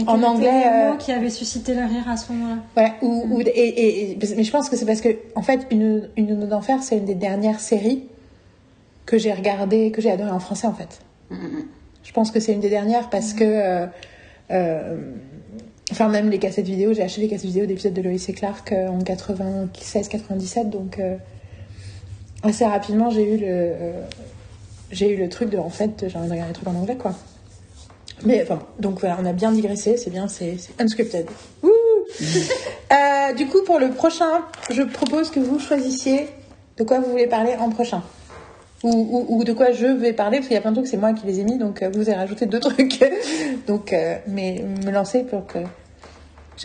En 0.06 0.22
anglais, 0.22 0.62
euh, 0.66 0.94
qui 0.96 1.10
avait 1.10 1.30
suscité 1.30 1.74
le 1.74 1.80
rire 1.84 2.08
à 2.08 2.16
ce 2.16 2.30
moment-là. 2.32 2.58
Ouais, 2.76 2.92
ou, 3.02 3.26
ou- 3.28 3.40
et, 3.40 3.44
et- 3.48 4.10
et- 4.12 4.18
mais 4.36 4.44
je 4.44 4.50
pense 4.52 4.68
que 4.70 4.76
c'est 4.76 4.86
parce 4.86 5.00
que, 5.00 5.08
en 5.34 5.42
fait, 5.42 5.66
Une, 5.72 6.08
une 6.16 6.46
d'Enfer, 6.46 6.80
c'est 6.82 6.96
une 6.98 7.06
des 7.06 7.16
dernières 7.16 7.58
séries 7.58 8.04
que 9.06 9.18
j'ai 9.18 9.32
regardées, 9.32 9.90
que 9.90 10.00
j'ai 10.00 10.10
adoré 10.12 10.30
en 10.30 10.38
français, 10.38 10.68
en 10.68 10.74
fait. 10.74 11.00
Mhm. 11.30 11.64
Je 12.04 12.12
pense 12.12 12.30
que 12.30 12.38
c'est 12.38 12.52
une 12.52 12.60
des 12.60 12.70
dernières 12.70 13.10
parce 13.10 13.32
que. 13.32 13.42
euh, 13.44 13.86
euh, 14.52 14.96
enfin, 15.90 16.08
même 16.08 16.30
les 16.30 16.38
cassettes 16.38 16.66
vidéo, 16.66 16.92
j'ai 16.92 17.02
acheté 17.02 17.22
les 17.22 17.28
cassettes 17.28 17.46
vidéo 17.46 17.66
d'épisodes 17.66 17.92
de 17.94 18.02
Lois 18.02 18.12
et 18.12 18.32
Clark 18.32 18.70
euh, 18.72 18.88
en 18.88 18.98
96-97, 19.00 20.70
donc 20.70 20.98
euh, 21.00 21.16
assez 22.42 22.64
rapidement, 22.64 23.10
j'ai 23.10 23.34
eu 23.34 23.36
le. 23.36 23.46
euh, 23.46 23.92
j'ai 24.90 25.10
eu 25.12 25.16
le 25.16 25.28
truc 25.28 25.50
de. 25.50 25.58
En 25.58 25.70
fait, 25.70 26.06
j'ai 26.08 26.16
envie 26.18 26.26
de 26.28 26.32
regarder 26.32 26.52
des 26.52 26.58
trucs 26.60 26.68
en 26.68 26.74
anglais, 26.76 26.96
quoi. 26.96 27.14
Mais 28.24 28.42
enfin, 28.42 28.58
donc 28.78 29.00
voilà, 29.00 29.16
on 29.20 29.24
a 29.24 29.32
bien 29.32 29.50
digressé, 29.52 29.96
c'est 29.96 30.10
bien, 30.10 30.28
c'est 30.28 30.56
unscripted. 30.78 31.26
Wouh 31.62 31.70
Euh, 32.92 33.32
du 33.34 33.46
coup, 33.46 33.62
pour 33.64 33.78
le 33.78 33.90
prochain, 33.90 34.42
je 34.70 34.82
propose 34.82 35.30
que 35.30 35.38
vous 35.38 35.60
choisissiez 35.60 36.26
de 36.76 36.82
quoi 36.82 36.98
vous 36.98 37.08
voulez 37.10 37.28
parler 37.28 37.54
en 37.58 37.70
prochain. 37.70 38.02
Ou, 38.82 38.88
ou- 38.90 39.26
ou 39.38 39.44
de 39.44 39.52
quoi 39.52 39.70
je 39.70 39.86
vais 39.86 40.12
parler, 40.12 40.38
parce 40.38 40.48
qu'il 40.48 40.54
y 40.56 40.58
a 40.58 40.60
plein 40.60 40.72
de 40.72 40.76
trucs, 40.76 40.88
c'est 40.88 40.96
moi 40.96 41.12
qui 41.12 41.24
les 41.26 41.38
ai 41.38 41.44
mis, 41.44 41.56
donc 41.56 41.82
euh, 41.82 41.90
vous 41.94 42.08
avez 42.08 42.14
rajouté 42.18 42.46
deux 42.46 42.58
trucs. 42.60 42.98
donc, 43.68 43.92
euh, 43.92 44.16
mais 44.26 44.64
me 44.84 44.90
lancer 44.90 45.22
pour 45.22 45.46
que. 45.46 45.58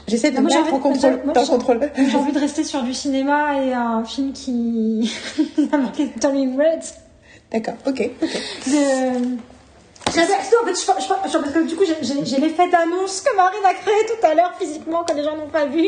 J'essaie 0.07 0.31
de 0.31 0.35
moi, 0.39 0.43
me 0.43 0.49
j'ai 0.49 0.57
mettre 0.61 0.73
en 0.73 0.77
envie 0.89 0.99
de- 0.99 1.47
contrôle. 1.47 1.79
j'ai- 1.95 2.15
envie 2.17 2.31
de 2.31 2.39
rester 2.39 2.63
sur 2.63 2.83
du 2.83 2.93
cinéma 2.93 3.63
et 3.63 3.73
un 3.73 4.03
film 4.03 4.33
qui 4.33 5.11
a 5.71 5.77
marqué 5.77 6.09
Turning 6.19 6.57
Red. 6.57 6.81
D'accord, 7.51 7.75
ok. 7.87 8.09
ok. 8.21 8.29
De... 8.67 9.37
J'avais 10.13 10.33
accès, 10.33 10.55
en 10.61 10.65
fait, 10.65 10.73
je, 10.73 10.79
je- 10.79 11.29
je- 11.31 11.37
parce 11.37 11.53
que 11.53 11.67
du 11.67 11.75
coup, 11.75 11.83
j'ai- 11.85 12.39
l'effet 12.39 12.69
d'annonce 12.69 13.21
que 13.21 13.35
Marine 13.35 13.65
a 13.65 13.73
créé 13.73 13.95
tout 14.07 14.25
à 14.25 14.33
l'heure 14.33 14.53
physiquement 14.57 15.03
que 15.03 15.13
les 15.15 15.23
gens 15.23 15.35
n'ont 15.35 15.49
pas 15.49 15.65
vu. 15.65 15.87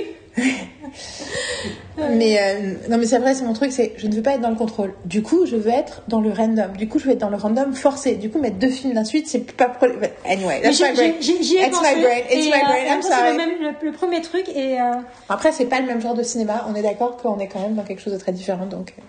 Mais 2.09 2.37
euh, 2.39 2.73
non, 2.89 2.97
mais 2.99 3.05
c'est 3.07 3.17
vrai, 3.17 3.33
c'est 3.33 3.43
mon 3.43 3.53
truc, 3.53 3.71
c'est 3.71 3.93
je 3.97 4.05
ne 4.07 4.13
veux 4.15 4.21
pas 4.21 4.33
être 4.33 4.41
dans 4.41 4.49
le 4.51 4.55
contrôle. 4.55 4.93
Du 5.05 5.23
coup, 5.23 5.45
je 5.47 5.55
veux 5.55 5.71
être 5.71 6.03
dans 6.09 6.19
le 6.21 6.31
random. 6.31 6.73
Du 6.77 6.87
coup, 6.87 6.99
je 6.99 7.05
veux 7.05 7.11
être 7.13 7.17
dans 7.19 7.29
le 7.29 7.37
random 7.37 7.73
forcé. 7.73 8.15
Du 8.15 8.29
coup, 8.29 8.39
mettre 8.39 8.57
deux 8.57 8.69
films 8.69 8.93
d'un 8.93 9.03
suite, 9.05 9.27
c'est 9.27 9.39
pas 9.55 9.65
pro... 9.69 9.87
Anyway, 10.25 10.59
Mais 10.61 10.61
that's 10.61 10.79
my 10.79 10.93
brain. 10.93 11.13
J'y 11.21 11.55
ai 11.57 11.67
It's 11.67 11.77
pensé. 11.77 11.95
my 11.95 12.01
brain, 12.01 12.17
it's 12.29 12.45
et, 12.45 12.49
my 12.49 12.53
euh, 12.53 12.65
brain, 12.65 12.95
I'm 12.95 13.01
sorry. 13.01 13.31
le, 13.31 13.37
même, 13.37 13.49
le, 13.61 13.85
le 13.87 13.91
premier 13.93 14.21
truc 14.21 14.47
et 14.49 14.79
euh, 14.79 14.85
Après, 15.29 15.51
c'est 15.51 15.65
pas 15.65 15.79
le 15.79 15.87
même 15.87 16.01
genre 16.01 16.13
de 16.13 16.23
cinéma. 16.23 16.65
On 16.69 16.75
est 16.75 16.83
d'accord 16.83 17.17
qu'on 17.17 17.39
est 17.39 17.47
quand 17.47 17.59
même 17.61 17.73
dans 17.75 17.83
quelque 17.83 18.01
chose 18.01 18.13
de 18.13 18.19
très 18.19 18.31
différent. 18.31 18.67
Donc, 18.67 18.93
euh, 18.99 19.01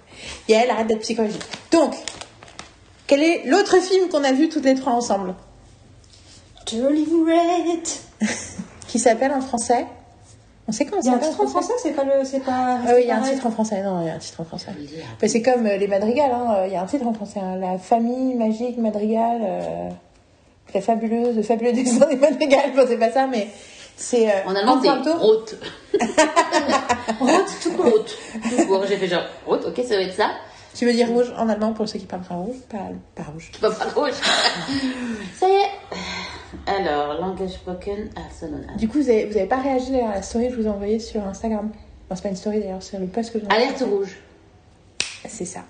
et 0.49 0.55
elle 0.55 0.71
arrête 0.71 0.87
d'être 0.87 1.01
psychologique. 1.01 1.43
Donc, 1.73 1.93
quel 3.09 3.23
est 3.23 3.43
l'autre 3.47 3.77
film 3.81 4.09
qu'on 4.09 4.23
a 4.23 4.31
vu 4.33 4.49
toutes 4.49 4.65
les 4.65 4.77
trois 4.77 4.93
ensemble 4.93 5.35
Turning 6.67 7.07
Red. 7.27 7.89
Qui 8.89 8.99
s'appelle 8.99 9.33
en 9.33 9.41
français 9.41 9.87
On 10.69 10.73
sait 10.73 10.85
comment 10.87 11.01
Il 11.03 11.07
y 11.07 11.09
a 11.09 11.13
ça 11.13 11.17
un 11.17 11.21
s'appelle 11.21 11.31
titre 11.31 11.45
en 11.45 11.49
français, 11.49 11.73
c'est 11.83 11.93
pas 11.93 12.05
le, 12.05 12.25
c'est 12.25 12.41
pas. 12.41 12.79
Ah 12.87 12.93
oui, 12.95 13.01
il 13.03 13.09
y 13.09 13.11
a 13.11 13.17
un 13.17 13.23
titre 13.23 13.47
en 13.47 13.51
français. 13.51 13.83
Non, 13.83 14.01
il 14.03 14.07
y 14.07 14.11
a 14.11 14.15
un 14.15 14.19
titre 14.19 14.41
en 14.41 14.45
français. 14.45 14.71
Bah, 15.21 15.29
c'est 15.29 15.43
comme 15.43 15.67
euh, 15.67 15.77
les 15.77 15.89
madrigals, 15.89 16.31
hein. 16.33 16.55
euh, 16.59 16.67
il 16.67 16.73
y 16.73 16.77
a 16.77 16.83
un 16.83 16.87
titre 16.87 17.07
en 17.07 17.13
français. 17.15 17.41
hein. 17.41 17.57
La 17.57 17.79
famille 17.79 18.35
magique 18.35 18.79
madrigal, 18.79 19.41
euh, 19.43 19.89
la 20.75 20.81
fabuleuse, 20.81 21.37
le 21.37 21.43
fabuleux 21.43 21.73
destin 21.75 22.07
des 22.07 22.17
madrigals. 22.17 22.73
Bon, 22.77 22.85
c'est 22.87 22.99
pas 22.99 23.11
ça, 23.11 23.27
mais 23.27 23.49
c'est. 23.97 24.29
Euh, 24.31 24.35
En 24.47 24.55
allemand, 24.55 24.81
c'est 24.83 25.11
route. 25.13 25.57
Route 27.21 27.51
tout 27.63 27.73
court. 27.73 27.87
Route. 27.87 28.17
Tout 28.57 28.67
court. 28.67 28.85
J'ai 28.87 28.97
fait 28.97 29.09
genre 29.09 29.25
route, 29.47 29.65
ok, 29.67 29.77
ça 29.87 29.97
va 29.97 30.03
être 30.03 30.15
ça. 30.15 30.31
Tu 30.75 30.87
veux 30.87 30.93
dire 30.93 31.09
rouge 31.09 31.33
en 31.37 31.49
allemand 31.49 31.73
pour 31.73 31.89
ceux 31.89 31.99
qui 31.99 32.07
parlent 32.07 32.23
pas 32.23 32.35
rouge? 32.37 32.57
Pas, 32.69 32.79
pas 33.14 33.25
rouge. 33.31 33.51
Pas 33.61 33.71
pas 33.71 33.87
rouge. 33.95 34.12
ça 35.39 35.49
y 35.49 35.53
est. 35.53 35.71
Alors, 36.66 37.14
langage 37.21 37.51
spoken. 37.51 38.11
Donne. 38.41 38.66
Du 38.77 38.89
coup, 38.89 38.99
vous 39.01 39.11
avez, 39.11 39.27
vous 39.27 39.37
avez 39.37 39.47
pas 39.49 39.57
réagi 39.57 39.91
d'ailleurs 39.91 40.11
à 40.11 40.14
la 40.16 40.23
story 40.23 40.49
que 40.49 40.55
je 40.55 40.61
vous 40.61 40.66
ai 40.66 40.71
envoyée 40.71 40.99
sur 41.01 41.23
Instagram. 41.25 41.71
Enfin, 42.07 42.14
c'est 42.16 42.23
pas 42.23 42.29
une 42.29 42.37
story 42.37 42.61
d'ailleurs, 42.61 42.83
c'est 42.83 42.99
le 42.99 43.07
post 43.07 43.33
que 43.33 43.39
j'ai 43.41 43.45
envoyé. 43.47 43.64
Alerte 43.64 43.83
rouge. 43.83 44.16
C'est 45.29 45.45
ça. 45.45 45.61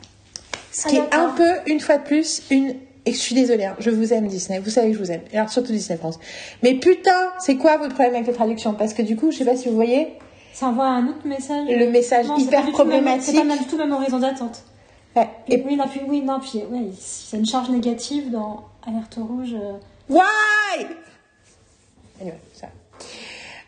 Ce 0.73 0.89
qui 0.89 0.97
est 0.97 1.15
un 1.15 1.31
peu, 1.31 1.51
une 1.67 1.81
fois 1.81 1.99
de 1.99 2.05
plus, 2.05 2.43
une. 2.51 2.75
Et 3.07 3.13
je 3.13 3.19
suis 3.19 3.35
désolée, 3.35 3.65
hein, 3.65 3.75
je 3.79 3.89
vous 3.91 4.13
aime 4.13 4.27
Disney, 4.29 4.59
vous 4.59 4.69
savez 4.69 4.89
que 4.89 4.95
je 4.95 4.99
vous 5.03 5.11
aime. 5.11 5.23
Et 5.33 5.39
alors 5.39 5.49
surtout 5.49 5.73
Disney 5.73 5.99
France. 5.99 6.19
Mais 6.63 6.75
putain, 6.75 7.31
c'est 7.39 7.57
quoi 7.57 7.79
votre 7.79 7.95
problème 7.95 8.15
avec 8.15 8.27
les 8.27 8.35
traductions? 8.35 8.75
Parce 8.75 8.93
que 8.93 9.01
du 9.01 9.17
coup, 9.17 9.31
je 9.33 9.39
sais 9.39 9.45
pas 9.47 9.57
si 9.57 9.69
vous 9.69 9.75
voyez, 9.75 10.09
Ça 10.53 10.67
envoie 10.67 10.87
un 10.87 11.07
autre 11.09 11.27
message. 11.27 11.67
le 11.69 11.91
message 11.91 12.27
Non, 12.27 12.37
hyper 12.37 12.71
problématique. 12.71 13.35
C'est 13.35 13.49
pas 13.49 13.57
du 13.57 13.65
tout 13.65 13.79
même 13.79 13.93
horizon 13.93 14.19
d'attente. 14.19 14.63
Ouais, 15.19 15.29
Et 15.49 15.63
oui, 15.67 15.75
non, 15.77 15.89
puis, 15.89 16.01
oui, 16.07 16.23
non, 16.23 16.39
puis, 16.39 16.63
oui, 16.71 16.93
c'est 16.99 17.39
une 17.39 17.47
charge 17.47 17.71
négative 17.71 18.31
dans 18.31 18.65
Alerte 18.87 19.19
Rouge. 19.19 19.55
euh. 19.55 19.73
Why? 20.09 20.87
Anyway. 22.21 22.39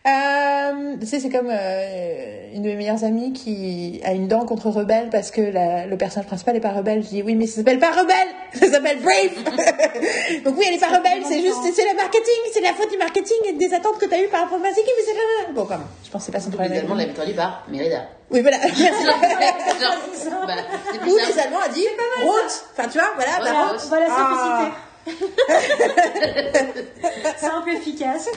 Euh, 0.06 0.96
tu 0.98 1.06
sais, 1.06 1.20
c'est 1.20 1.28
comme 1.28 1.50
euh, 1.52 2.54
une 2.54 2.62
de 2.62 2.68
mes 2.68 2.76
meilleures 2.76 3.04
amies 3.04 3.34
qui 3.34 4.00
a 4.02 4.12
une 4.12 4.28
dent 4.28 4.46
contre 4.46 4.70
Rebelle 4.70 5.10
parce 5.10 5.30
que 5.30 5.42
la- 5.42 5.84
le 5.84 5.96
personnage 5.98 6.26
principal 6.26 6.56
est 6.56 6.60
pas 6.60 6.70
rebelle. 6.70 7.02
Je 7.02 7.08
dis 7.08 7.22
oui, 7.22 7.34
mais 7.34 7.46
ça 7.46 7.56
s'appelle 7.56 7.78
pas 7.78 7.90
Rebelle, 7.90 8.28
ça 8.54 8.66
s'appelle 8.70 8.98
Brave. 9.02 9.44
Donc 10.44 10.54
oui, 10.56 10.64
elle 10.68 10.74
est 10.76 10.78
pas 10.80 10.88
rebelle, 10.88 11.22
c'est 11.28 11.42
juste, 11.42 11.58
c'est 11.74 11.84
le 11.90 11.94
marketing, 11.96 12.40
c'est 12.52 12.62
la 12.62 12.72
faute 12.72 12.90
du 12.90 12.96
marketing 12.96 13.36
et 13.48 13.52
des 13.52 13.74
attentes 13.74 13.98
que 13.98 14.06
t'as 14.06 14.18
eues 14.22 14.28
par 14.28 14.40
rapport 14.42 14.56
à 14.56 14.60
Masiki, 14.62 14.88
mais 14.96 15.04
c'est 15.04 15.52
bon, 15.52 15.64
quand 15.66 15.76
même. 15.76 15.86
Je 16.02 16.10
pense 16.10 16.22
que 16.22 16.26
c'est 16.26 16.32
pas 16.32 16.40
son 16.40 16.50
problème. 16.50 16.72
Les 16.72 16.78
Allemands 16.78 16.94
l'avaient 16.94 17.12
traduit 17.12 17.34
par 17.34 17.64
Mérida. 17.68 18.08
Oui, 18.30 18.40
voilà. 18.40 18.56
Merci. 18.62 18.80
Genre, 19.04 19.20
plus 21.02 21.12
Ou 21.12 21.16
les 21.16 21.38
Allemands 21.40 21.60
a 21.60 21.68
dit 21.68 21.84
route. 22.24 22.64
Enfin, 22.72 22.88
tu 22.88 22.98
vois, 22.98 23.10
voilà. 23.16 23.32
Voilà, 23.36 23.52
bah, 23.52 23.62
route. 23.64 23.80
route. 23.80 23.88
Voilà, 23.90 24.06
Ah. 24.08 24.16
simplicité. 24.16 24.76
Simple, 27.38 27.70
efficace. 27.76 28.28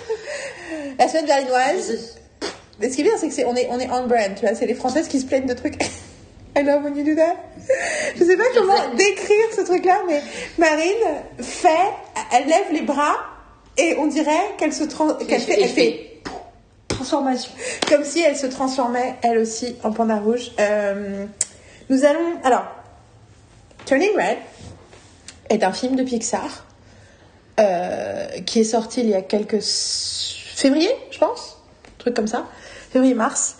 La 0.98 1.08
semaine 1.08 1.26
berlinoise. 1.26 2.16
Mais 2.80 2.90
ce 2.90 2.96
qui 2.96 3.02
est 3.02 3.06
bien, 3.06 3.18
c'est 3.18 3.28
que 3.28 3.34
c'est, 3.34 3.46
on 3.46 3.56
est, 3.56 3.68
on 3.70 3.80
est 3.80 3.90
on 3.90 4.08
brand, 4.08 4.36
tu 4.36 4.46
vois. 4.46 4.56
C'est 4.56 4.66
les 4.66 4.74
Françaises 4.74 5.08
qui 5.08 5.20
se 5.20 5.26
plaignent 5.26 5.46
de 5.46 5.54
trucs. 5.54 5.82
I 6.56 6.62
love 6.62 6.84
when 6.84 6.96
you 6.96 7.04
do 7.04 7.16
that. 7.16 7.36
Je 8.16 8.24
sais 8.24 8.38
pas 8.38 8.44
comment 8.54 8.94
décrire 8.96 9.46
ce 9.56 9.62
truc-là, 9.62 10.02
mais 10.08 10.22
Marine 10.58 11.24
fait, 11.40 11.70
elle 12.32 12.48
lève 12.48 12.72
les 12.72 12.82
bras 12.82 13.16
et 13.78 13.96
on 13.98 14.06
dirait 14.08 14.54
qu'elle 14.58 14.74
se 14.74 14.84
trans, 14.84 15.16
qu'elle 15.16 15.42
elle 15.50 15.68
fait 15.68 16.10
Transformation. 16.88 17.52
comme 17.90 18.04
si 18.04 18.22
elle 18.22 18.38
se 18.38 18.46
transformait 18.46 19.16
elle 19.24 19.40
aussi 19.40 19.76
en 19.84 19.92
panda 19.92 20.18
rouge. 20.18 20.52
Euh, 20.60 21.26
nous 21.90 22.06
allons, 22.06 22.38
alors, 22.44 22.66
Turning 23.86 24.12
Red 24.16 24.38
est 25.54 25.64
un 25.64 25.72
film 25.72 25.96
de 25.96 26.04
Pixar 26.04 26.66
euh, 27.60 28.28
qui 28.46 28.60
est 28.60 28.64
sorti 28.64 29.02
il 29.02 29.10
y 29.10 29.16
a 29.16 29.22
quelques 29.22 29.62
février, 29.62 30.90
je 31.12 31.20
pense, 31.20 31.58
un 31.88 32.00
truc 32.00 32.16
comme 32.16 32.28
ça, 32.28 32.46
février-mars. 32.92 33.58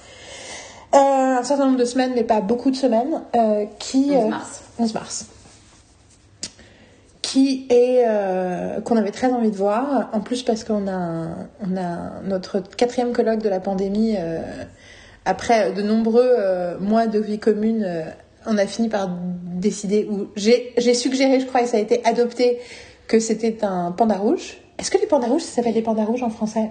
Euh, 0.94 0.98
un 1.40 1.44
certain 1.44 1.66
nombre 1.66 1.80
de 1.80 1.86
semaines, 1.86 2.12
mais 2.14 2.24
pas 2.24 2.40
beaucoup 2.40 2.70
de 2.70 2.76
semaines, 2.76 3.24
euh, 3.36 3.66
qui 3.80 4.12
11 4.12 4.26
euh, 4.26 4.28
mars. 4.28 4.64
11 4.78 4.94
mars, 4.94 5.26
qui 7.22 7.66
est 7.70 8.06
qu'on 8.84 8.98
avait 8.98 9.12
très 9.12 9.32
envie 9.32 9.50
de 9.50 9.56
voir. 9.56 10.10
En 10.14 10.20
plus 10.20 10.44
parce 10.44 10.64
qu'on 10.64 10.88
a 10.88 11.30
on 11.62 11.78
a 11.78 12.22
notre 12.24 12.60
quatrième 12.60 13.12
colloque 13.12 13.42
de 13.42 13.50
la 13.50 13.60
pandémie 13.60 14.16
après 15.26 15.72
de 15.72 15.82
nombreux 15.82 16.36
mois 16.80 17.08
de 17.08 17.20
vie 17.20 17.40
commune. 17.40 17.88
on 18.46 18.58
a 18.58 18.68
fini 18.68 18.90
par 18.90 19.10
décider 19.64 20.08
ou 20.12 20.28
j'ai 20.36 20.94
suggéré, 20.94 21.40
je 21.40 21.46
crois, 21.48 21.62
et 21.64 21.66
ça 21.66 21.78
a 21.78 21.80
été 21.80 22.04
adopté 22.06 22.60
que 23.08 23.20
c'était 23.20 23.64
un 23.64 23.92
panda 23.92 24.16
rouge. 24.16 24.58
Est-ce 24.80 24.92
que 24.92 24.98
les 25.00 25.08
pandas 25.08 25.28
rouges, 25.28 25.42
ça 25.42 25.56
s'appelle 25.56 25.74
des 25.74 25.82
pandas 25.82 26.04
rouges 26.06 26.24
en 26.24 26.30
français? 26.30 26.70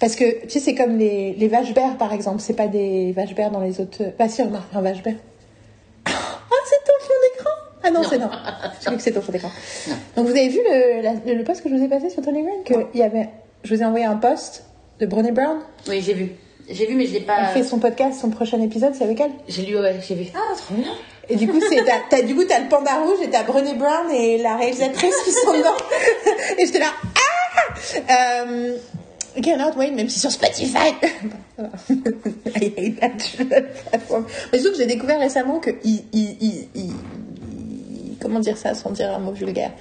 Parce 0.00 0.14
que 0.16 0.42
tu 0.42 0.50
sais, 0.50 0.60
c'est 0.60 0.74
comme 0.74 0.98
les, 0.98 1.32
les 1.34 1.48
vaches 1.48 1.72
bères, 1.74 1.96
par 1.98 2.12
exemple. 2.12 2.40
C'est 2.40 2.54
pas 2.56 2.66
des 2.68 3.12
vaches 3.12 3.34
bères 3.34 3.50
dans 3.50 3.60
les 3.60 3.80
autres. 3.80 4.02
Bah 4.18 4.28
si, 4.28 4.42
remarque, 4.42 4.74
un 4.74 4.80
vache 4.82 5.02
bère. 5.02 5.14
Ah, 6.06 6.64
c'est 6.64 6.84
ton 6.84 6.98
fond 7.06 7.14
d'écran 7.22 7.50
Ah 7.84 7.90
non, 7.90 8.02
c'est 8.08 8.18
non. 8.18 8.30
Je 8.80 8.84
crois 8.86 8.96
que 8.96 9.02
c'est 9.02 9.12
ton 9.12 9.20
fond 9.20 9.32
d'écran. 9.32 9.50
Donc 10.16 10.26
vous 10.26 10.32
avez 10.32 10.48
vu 10.48 10.58
le, 10.64 11.02
la- 11.02 11.34
le 11.34 11.44
post 11.44 11.62
que 11.62 11.68
je 11.68 11.74
vous 11.74 11.82
ai 11.84 11.88
passé 11.88 12.08
sur 12.10 12.22
Telegram 12.22 12.54
que 12.64 12.74
il 12.94 13.00
y 13.00 13.02
avait, 13.02 13.28
Je 13.64 13.74
vous 13.74 13.82
ai 13.82 13.84
envoyé 13.84 14.04
un 14.06 14.16
post 14.16 14.64
de 14.98 15.06
Brené 15.06 15.30
Brown. 15.32 15.58
Oui, 15.88 16.00
j'ai 16.00 16.14
vu. 16.14 16.30
J'ai 16.70 16.86
vu, 16.86 16.94
mais 16.94 17.06
je 17.06 17.12
l'ai 17.12 17.18
Elle 17.20 17.24
pas. 17.26 17.46
fait 17.48 17.62
son 17.62 17.78
podcast, 17.78 18.20
son 18.20 18.30
prochain 18.30 18.60
épisode, 18.62 18.94
c'est 18.94 19.04
avec 19.04 19.20
elle. 19.20 19.30
J'ai 19.48 19.62
lu, 19.62 19.78
ouais, 19.78 19.96
j'ai 20.06 20.14
vu. 20.14 20.26
Ah, 20.34 20.54
trop 20.56 20.74
bien 20.74 20.92
Et 21.30 21.36
du 21.36 21.46
coup, 21.48 21.60
t'as, 22.10 22.22
du 22.22 22.34
coup, 22.34 22.44
t'as 22.44 22.60
le 22.60 22.68
panda 22.68 22.94
rouge 23.02 23.18
et 23.22 23.28
t'as 23.30 23.42
Brené 23.42 23.74
Brown 23.74 24.10
et 24.10 24.38
la 24.38 24.56
réalisatrice 24.56 25.14
qui 25.24 25.32
sont 25.32 25.52
dedans. 25.52 25.76
et 26.58 26.64
j'étais 26.66 26.78
là, 26.78 26.92
ah! 27.16 27.70
Euh, 28.10 28.76
Cannot 29.42 29.76
wait, 29.76 29.90
même 29.90 30.08
si 30.08 30.18
sur 30.18 30.30
Spotify. 30.32 30.94
I 31.58 32.72
hate 32.76 33.00
that 33.00 33.60
platform. 33.90 34.24
Mais 34.52 34.58
surtout 34.58 34.76
que 34.76 34.82
j'ai 34.82 34.86
découvert 34.86 35.20
récemment 35.20 35.58
que 35.60 35.70
ils- 35.84 36.02
comment 38.20 38.40
dire 38.40 38.56
ça 38.56 38.74
sans 38.74 38.90
dire 38.90 39.10
un 39.14 39.18
mot 39.18 39.32
vulgaire? 39.32 39.72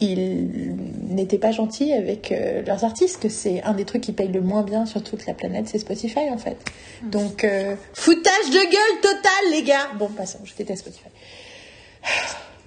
Ils 0.00 0.74
n'étaient 1.08 1.38
pas 1.38 1.52
gentils 1.52 1.92
avec 1.92 2.32
euh, 2.32 2.62
leurs 2.62 2.84
artistes, 2.84 3.22
que 3.22 3.28
c'est 3.28 3.62
un 3.62 3.74
des 3.74 3.84
trucs 3.84 4.02
qui 4.02 4.12
paye 4.12 4.28
le 4.28 4.40
moins 4.40 4.62
bien 4.62 4.86
sur 4.86 5.02
toute 5.02 5.24
la 5.26 5.34
planète, 5.34 5.68
c'est 5.68 5.78
Spotify 5.78 6.30
en 6.30 6.38
fait. 6.38 6.56
Donc, 7.04 7.44
euh, 7.44 7.76
foutage 7.92 8.50
de 8.50 8.70
gueule 8.70 9.00
total, 9.00 9.50
les 9.52 9.62
gars. 9.62 9.90
Bon, 9.98 10.08
passons, 10.08 10.40
je 10.44 10.54
déteste 10.54 10.82
Spotify. 10.82 11.08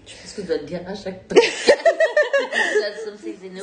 Je 0.05 0.11
sais 0.13 0.27
ce 0.27 0.35
que 0.35 0.41
tu 0.41 0.47
dois 0.47 0.59
te 0.59 0.65
dire 0.65 0.81
à 0.87 0.95
chaque. 0.95 1.21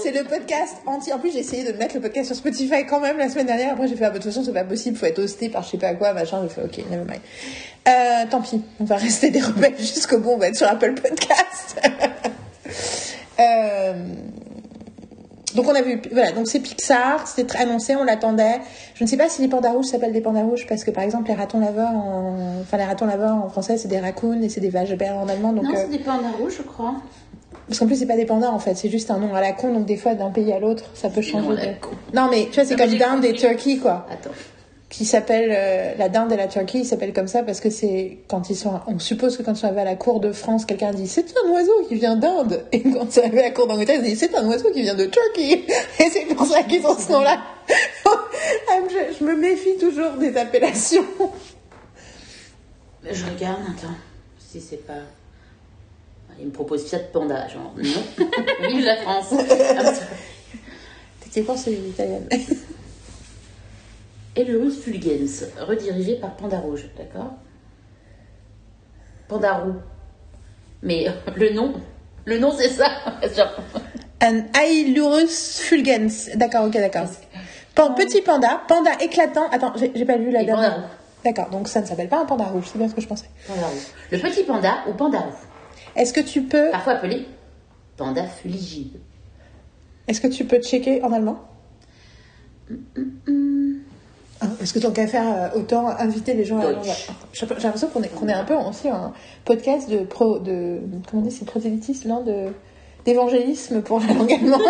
C'est 0.02 0.12
le 0.12 0.24
podcast 0.24 0.76
anti. 0.86 1.12
En 1.12 1.18
plus, 1.18 1.32
j'ai 1.32 1.40
essayé 1.40 1.64
de 1.64 1.76
mettre 1.76 1.94
le 1.94 2.00
podcast 2.00 2.26
sur 2.26 2.36
Spotify 2.36 2.84
quand 2.88 3.00
même 3.00 3.18
la 3.18 3.28
semaine 3.28 3.46
dernière. 3.46 3.72
Après, 3.72 3.88
j'ai 3.88 3.96
fait, 3.96 4.04
ah, 4.04 4.10
bah, 4.10 4.18
de 4.18 4.22
toute 4.22 4.30
façon, 4.32 4.44
c'est 4.44 4.52
pas 4.52 4.64
possible, 4.64 4.96
faut 4.96 5.06
être 5.06 5.18
hosté 5.18 5.48
par 5.48 5.62
je 5.62 5.70
sais 5.70 5.78
pas 5.78 5.94
quoi, 5.94 6.12
machin. 6.12 6.42
J'ai 6.42 6.54
fait, 6.54 6.62
ok, 6.62 6.90
never 6.90 7.04
mind. 7.04 7.20
Euh, 7.88 8.30
tant 8.30 8.42
pis, 8.42 8.62
on 8.80 8.84
va 8.84 8.96
rester 8.98 9.30
des 9.30 9.40
rebelles 9.40 9.78
jusqu'au 9.78 10.18
bout, 10.18 10.30
on 10.30 10.38
va 10.38 10.48
être 10.48 10.56
sur 10.56 10.68
Apple 10.68 10.94
Podcast. 10.94 11.80
Euh, 13.40 13.92
Donc, 15.54 15.68
on 15.68 15.74
a 15.74 15.82
vu, 15.82 16.02
voilà, 16.10 16.32
donc 16.32 16.48
c'est 16.48 16.58
Pixar, 16.58 17.28
c'était 17.28 17.46
très 17.46 17.62
annoncé, 17.62 17.94
on 17.94 18.02
l'attendait. 18.02 18.60
Je 18.96 19.04
ne 19.04 19.08
sais 19.08 19.16
pas 19.16 19.28
si 19.28 19.40
les 19.40 19.46
pandas 19.46 19.70
rouges 19.70 19.86
s'appellent 19.86 20.12
des 20.12 20.20
pandas 20.20 20.42
rouges 20.42 20.66
parce 20.68 20.82
que, 20.82 20.90
par 20.90 21.04
exemple, 21.04 21.28
les 21.28 21.34
ratons 21.36 21.60
laveurs 21.60 21.90
en, 21.94 22.36
enfin, 22.60 22.76
les 22.76 22.82
ratons 22.84 23.06
laveurs 23.06 23.36
en 23.36 23.48
français, 23.48 23.76
c'est 23.76 23.86
des 23.86 24.00
raccoons 24.00 24.42
et 24.42 24.48
c'est 24.48 24.60
des 24.60 24.70
vaches 24.70 24.90
en 24.90 25.28
allemand. 25.28 25.52
Donc, 25.52 25.64
Non, 25.64 25.70
euh, 25.70 25.76
c'est 25.76 25.90
des 25.96 25.98
pandas 26.02 26.32
rouges, 26.40 26.54
je 26.58 26.62
crois. 26.62 26.94
parce 27.68 27.78
qu'en 27.78 27.86
plus, 27.86 27.94
c'est 27.96 28.06
pas 28.06 28.16
des 28.16 28.24
pandas 28.26 28.50
en 28.50 28.58
fait, 28.58 28.74
c'est 28.74 28.88
juste 28.88 29.12
un 29.12 29.18
nom 29.18 29.32
à 29.32 29.40
la 29.40 29.52
con, 29.52 29.72
donc 29.72 29.86
des 29.86 29.96
fois 29.96 30.14
d'un 30.16 30.30
pays 30.30 30.52
à 30.52 30.58
l'autre, 30.58 30.86
ça 30.94 31.08
peut 31.08 31.22
changer. 31.22 31.46
de-. 31.48 32.16
Non, 32.16 32.26
mais 32.30 32.46
tu 32.50 32.54
vois, 32.60 32.64
c'est 32.64 32.74
comme 32.76 32.96
dinde 32.96 33.24
et 33.24 33.34
turkey 33.34 33.76
quoi. 33.76 34.06
Attends. 34.10 34.30
Qui 34.96 35.04
s'appelle 35.04 35.50
euh, 35.52 35.94
la 35.98 36.08
dinde 36.08 36.30
et 36.32 36.36
la 36.36 36.46
turkey, 36.46 36.78
ils 36.78 36.84
s'appellent 36.84 37.12
comme 37.12 37.26
ça 37.26 37.42
parce 37.42 37.58
que 37.58 37.68
c'est 37.68 38.18
quand 38.28 38.48
ils 38.48 38.54
sont. 38.54 38.78
On 38.86 39.00
suppose 39.00 39.36
que 39.36 39.42
quand 39.42 39.52
ils 39.54 39.56
sont 39.56 39.66
arrivés 39.66 39.80
à 39.80 39.84
la 39.84 39.96
cour 39.96 40.20
de 40.20 40.30
France, 40.30 40.64
quelqu'un 40.66 40.92
dit 40.92 41.08
c'est 41.08 41.26
un 41.44 41.50
oiseau 41.50 41.72
qui 41.88 41.96
vient 41.96 42.14
d'Inde. 42.14 42.64
Et 42.70 42.80
quand 42.80 43.10
c'est 43.10 43.22
arrivé 43.24 43.40
à 43.40 43.44
la 43.46 43.50
cour 43.50 43.66
d'Angleterre, 43.66 43.96
ils 43.96 44.04
disent 44.04 44.20
c'est 44.20 44.34
un 44.36 44.46
oiseau 44.48 44.70
qui 44.70 44.82
vient 44.82 44.94
de 44.94 45.06
Turkey. 45.06 45.64
Et 45.98 46.10
c'est 46.10 46.26
pour 46.34 46.46
ça 46.46 46.62
qu'ils 46.62 46.86
ont 46.86 46.96
ce 46.96 47.10
nom-là. 47.10 47.38
Ah, 48.70 48.78
je, 48.90 49.16
je 49.18 49.24
me 49.24 49.34
méfie 49.36 49.76
toujours 49.80 50.12
des 50.12 50.36
appellations. 50.36 51.04
Je 53.02 53.24
regarde, 53.24 53.60
attends. 53.76 53.94
Si 54.38 54.60
c'est 54.60 54.86
pas. 54.86 54.92
Il 56.38 56.46
me 56.46 56.50
propose 56.50 56.84
Fiat 56.84 56.98
Panda, 57.12 57.48
genre 57.48 57.72
non. 57.76 57.82
Vive 58.68 58.84
la 58.84 58.96
France. 59.02 59.26
Ah, 59.78 59.94
ça- 59.94 60.02
Techniquement, 61.22 61.56
c'est 61.56 61.78
Elurus 64.36 64.80
fulgens, 64.82 65.44
redirigé 65.60 66.16
par 66.16 66.34
Panda 66.36 66.58
Rouge, 66.58 66.86
d'accord 66.96 67.34
Panda 69.28 69.54
Roux. 69.54 69.74
Mais 70.82 71.06
le 71.36 71.52
nom, 71.52 71.74
le 72.24 72.38
nom 72.38 72.52
c'est 72.52 72.68
ça. 72.68 72.88
Un 74.20 74.44
Ailurus 74.58 75.60
fulgens. 75.60 76.30
D'accord, 76.36 76.64
ok, 76.66 76.72
d'accord. 76.72 77.06
Pan- 77.74 77.92
petit 77.94 78.22
panda, 78.22 78.62
panda 78.68 78.90
éclatant. 79.02 79.48
Attends, 79.50 79.72
j'ai 79.76 80.04
pas 80.04 80.16
lu 80.16 80.30
la 80.30 80.42
Et 80.42 80.46
panda 80.46 80.60
dernière. 80.70 80.90
D'accord, 81.24 81.50
donc 81.50 81.68
ça 81.68 81.80
ne 81.80 81.86
s'appelle 81.86 82.08
pas 82.08 82.20
un 82.20 82.24
panda 82.26 82.44
rouge, 82.44 82.64
c'est 82.70 82.78
bien 82.78 82.88
ce 82.88 82.94
que 82.94 83.00
je 83.00 83.06
pensais. 83.06 83.26
Panda 83.46 83.66
Roux. 83.66 83.80
Le 84.12 84.18
petit 84.18 84.44
panda 84.44 84.84
ou 84.88 84.92
Panda 84.94 85.18
Roux, 85.20 85.32
Est-ce 85.96 86.12
que 86.12 86.20
tu 86.20 86.42
peux, 86.42 86.70
parfois 86.70 86.94
appelé 86.94 87.26
Panda 87.96 88.24
fuligide. 88.26 88.98
est-ce 90.08 90.20
que 90.20 90.26
tu 90.28 90.44
peux 90.44 90.60
checker 90.60 91.02
en 91.02 91.12
allemand? 91.12 91.38
Ah, 92.70 92.74
Est-ce 94.60 94.72
que 94.74 94.78
tant 94.78 94.90
qu'à 94.90 95.06
faire, 95.06 95.24
euh, 95.26 95.58
autant 95.58 95.88
inviter 95.88 96.34
les 96.34 96.44
gens 96.44 96.58
à. 96.58 96.72
J'ai 97.32 97.46
l'impression 97.46 97.88
qu'on 97.88 98.02
est, 98.02 98.08
qu'on 98.08 98.28
est 98.28 98.32
un 98.32 98.44
peu 98.44 98.54
aussi 98.54 98.88
un 98.88 99.12
podcast 99.44 99.88
de 99.90 99.98
pro, 100.04 100.38
de 100.38 100.80
comment 101.10 101.22
on 101.22 101.26
dit, 101.26 101.30
c'est 101.30 101.44
prosélytisme, 101.44 102.08
non, 102.08 102.22
de 102.22 102.48
d'évangélisme 103.04 103.82
pour 103.82 104.00
la 104.00 104.14
langue 104.14 104.32
allemande. 104.32 104.60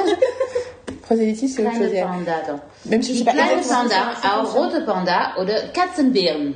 prosélytisme, 1.03 1.57
c'est 1.57 1.67
autre 1.67 1.77
chose. 1.77 2.01
Panda, 2.03 2.37
attends. 2.37 2.61
Même 2.87 3.03
si 3.03 3.13
je 3.15 3.19
sais 3.19 3.25
pas 3.25 3.33
kleine. 3.33 3.61
Panda, 3.61 4.15
auch 4.25 4.53
rote 4.55 4.85
Panda 4.85 5.33
oder 5.39 5.69
Katzenbären. 5.73 6.55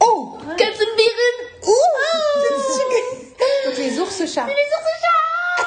Oh, 0.00 0.36
Katzenbären 0.56 1.36
Ouh 1.66 1.72
Donc 3.66 3.76
les 3.78 3.98
ours 3.98 4.16
chats. 4.26 4.46
Les 4.46 4.52
ours 4.52 4.88
chats 5.02 5.66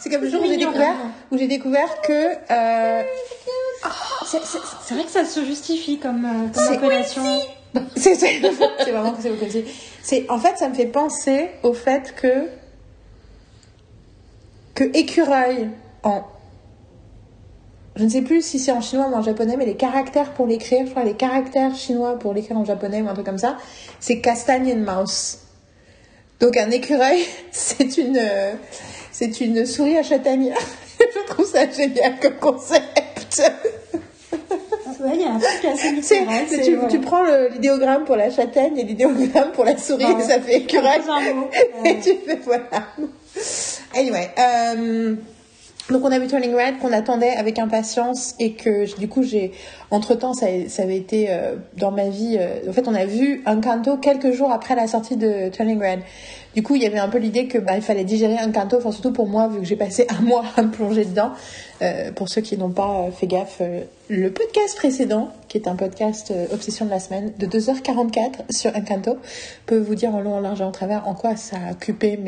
C'est 0.00 0.10
comme 0.10 0.22
le 0.22 0.30
jour 0.30 0.42
où 0.42 0.46
j'ai 0.46 0.56
découvert, 0.56 0.94
vraiment. 0.94 1.10
où 1.30 1.38
j'ai 1.38 1.46
découvert 1.46 2.00
que 2.00 2.12
euh, 2.50 3.02
C'est- 4.26 4.94
vrai 4.94 5.04
que 5.04 5.10
ça 5.10 5.24
se 5.24 5.44
justifie 5.44 5.98
comme, 5.98 6.24
euh, 6.24 6.48
comme 6.54 6.64
C'est- 6.64 6.74
appellation. 6.76 7.22
vraiment 8.92 9.12
que 9.12 9.22
c'est. 9.22 9.64
C'est 10.02 10.30
en 10.30 10.38
fait 10.38 10.56
ça 10.56 10.68
me 10.68 10.74
fait 10.74 10.86
penser 10.86 11.50
au 11.62 11.72
fait 11.74 12.14
que 12.16 12.48
que 14.74 14.84
écureuil 14.96 15.68
en 16.02 16.22
je 17.96 18.04
ne 18.04 18.08
sais 18.10 18.22
plus 18.22 18.42
si 18.42 18.58
c'est 18.58 18.72
en 18.72 18.82
chinois 18.82 19.06
ou 19.08 19.14
en 19.14 19.22
japonais, 19.22 19.56
mais 19.56 19.64
les 19.64 19.76
caractères 19.76 20.32
pour 20.34 20.46
l'écrire, 20.46 20.84
je 20.84 20.90
crois 20.90 21.02
les 21.04 21.14
caractères 21.14 21.74
chinois 21.74 22.18
pour 22.18 22.34
l'écrire 22.34 22.58
en 22.58 22.64
japonais 22.64 23.00
ou 23.00 23.08
un 23.08 23.14
truc 23.14 23.24
comme 23.24 23.38
ça, 23.38 23.56
c'est 24.00 24.20
castagne 24.20 24.70
and 24.72 24.84
mouse. 24.98 25.38
Donc 26.40 26.58
un 26.58 26.70
écureuil, 26.70 27.24
c'est 27.52 27.96
une, 27.96 28.18
euh, 28.20 28.52
c'est 29.12 29.40
une 29.40 29.64
souris 29.64 29.96
à 29.96 30.02
châtaigne. 30.02 30.52
je 31.00 31.26
trouve 31.32 31.46
ça 31.46 31.70
génial 31.70 32.20
comme 32.20 32.36
concept. 32.36 33.02
Ouais, 35.00 35.10
il 35.14 35.20
y 35.20 35.24
a 35.24 35.32
un 35.32 35.38
truc 35.38 35.64
assez 35.72 35.92
littéral. 35.92 36.44
c'est- 36.48 36.62
tu, 36.62 36.78
tu 36.88 36.98
prends 37.00 37.22
l'idéogramme 37.52 38.04
pour 38.04 38.16
la 38.16 38.30
châtaigne 38.30 38.78
et 38.78 38.84
l'idéogramme 38.84 39.52
pour 39.52 39.64
la 39.64 39.76
souris, 39.76 40.04
Ouais. 40.06 40.20
et 40.20 40.22
ça 40.22 40.40
fait 40.40 40.56
écureuil. 40.56 41.00
Et 41.84 41.96
tu 42.00 42.14
fais 42.26 42.38
voilà. 42.44 42.62
Anyway, 43.94 44.30
euh, 44.38 45.14
donc 45.90 46.02
on 46.04 46.10
a 46.10 46.18
vu 46.18 46.26
Turning 46.26 46.54
Red 46.54 46.78
qu'on 46.80 46.92
attendait 46.92 47.30
avec 47.36 47.58
impatience 47.58 48.34
et 48.40 48.52
que 48.54 48.98
du 48.98 49.08
coup 49.08 49.22
j'ai 49.22 49.52
entre 49.90 50.14
temps 50.14 50.32
ça, 50.32 50.46
ça 50.68 50.82
avait 50.82 50.96
été 50.96 51.26
euh, 51.30 51.56
dans 51.76 51.90
ma 51.90 52.08
vie. 52.08 52.38
euh, 52.40 52.68
en 52.68 52.72
fait, 52.72 52.88
on 52.88 52.94
a 52.94 53.04
vu 53.04 53.42
Encanto 53.46 53.98
quelques 53.98 54.32
jours 54.32 54.50
après 54.50 54.74
la 54.74 54.86
sortie 54.86 55.16
de 55.16 55.50
Turning 55.50 55.78
Red. 55.80 56.00
Du 56.56 56.62
coup, 56.62 56.74
il 56.74 56.82
y 56.82 56.86
avait 56.86 56.98
un 56.98 57.10
peu 57.10 57.18
l'idée 57.18 57.48
que 57.48 57.58
bah, 57.58 57.76
il 57.76 57.82
fallait 57.82 58.04
digérer 58.04 58.38
Encanto, 58.42 58.78
enfin 58.78 58.90
surtout 58.90 59.12
pour 59.12 59.26
moi 59.26 59.46
vu 59.46 59.58
que 59.58 59.66
j'ai 59.66 59.76
passé 59.76 60.06
un 60.08 60.22
mois 60.22 60.42
à 60.56 60.62
me 60.62 60.70
plonger 60.70 61.04
dedans. 61.04 61.32
Euh, 61.82 62.10
pour 62.12 62.30
ceux 62.30 62.40
qui 62.40 62.56
n'ont 62.56 62.70
pas 62.70 63.10
fait 63.14 63.26
gaffe, 63.26 63.58
euh, 63.60 63.82
le 64.08 64.30
podcast 64.32 64.74
précédent, 64.74 65.28
qui 65.48 65.58
est 65.58 65.68
un 65.68 65.76
podcast 65.76 66.30
euh, 66.30 66.46
Obsession 66.54 66.86
de 66.86 66.90
la 66.90 66.98
semaine, 66.98 67.34
de 67.38 67.46
2h44 67.46 68.50
sur 68.50 68.74
Encanto, 68.74 69.18
peut 69.66 69.76
vous 69.76 69.94
dire 69.94 70.14
en 70.14 70.20
long, 70.22 70.36
en 70.36 70.40
large 70.40 70.62
et 70.62 70.64
en 70.64 70.72
travers 70.72 71.06
en 71.06 71.12
quoi 71.14 71.36
ça 71.36 71.56
a 71.68 71.72
occupé 71.72 72.18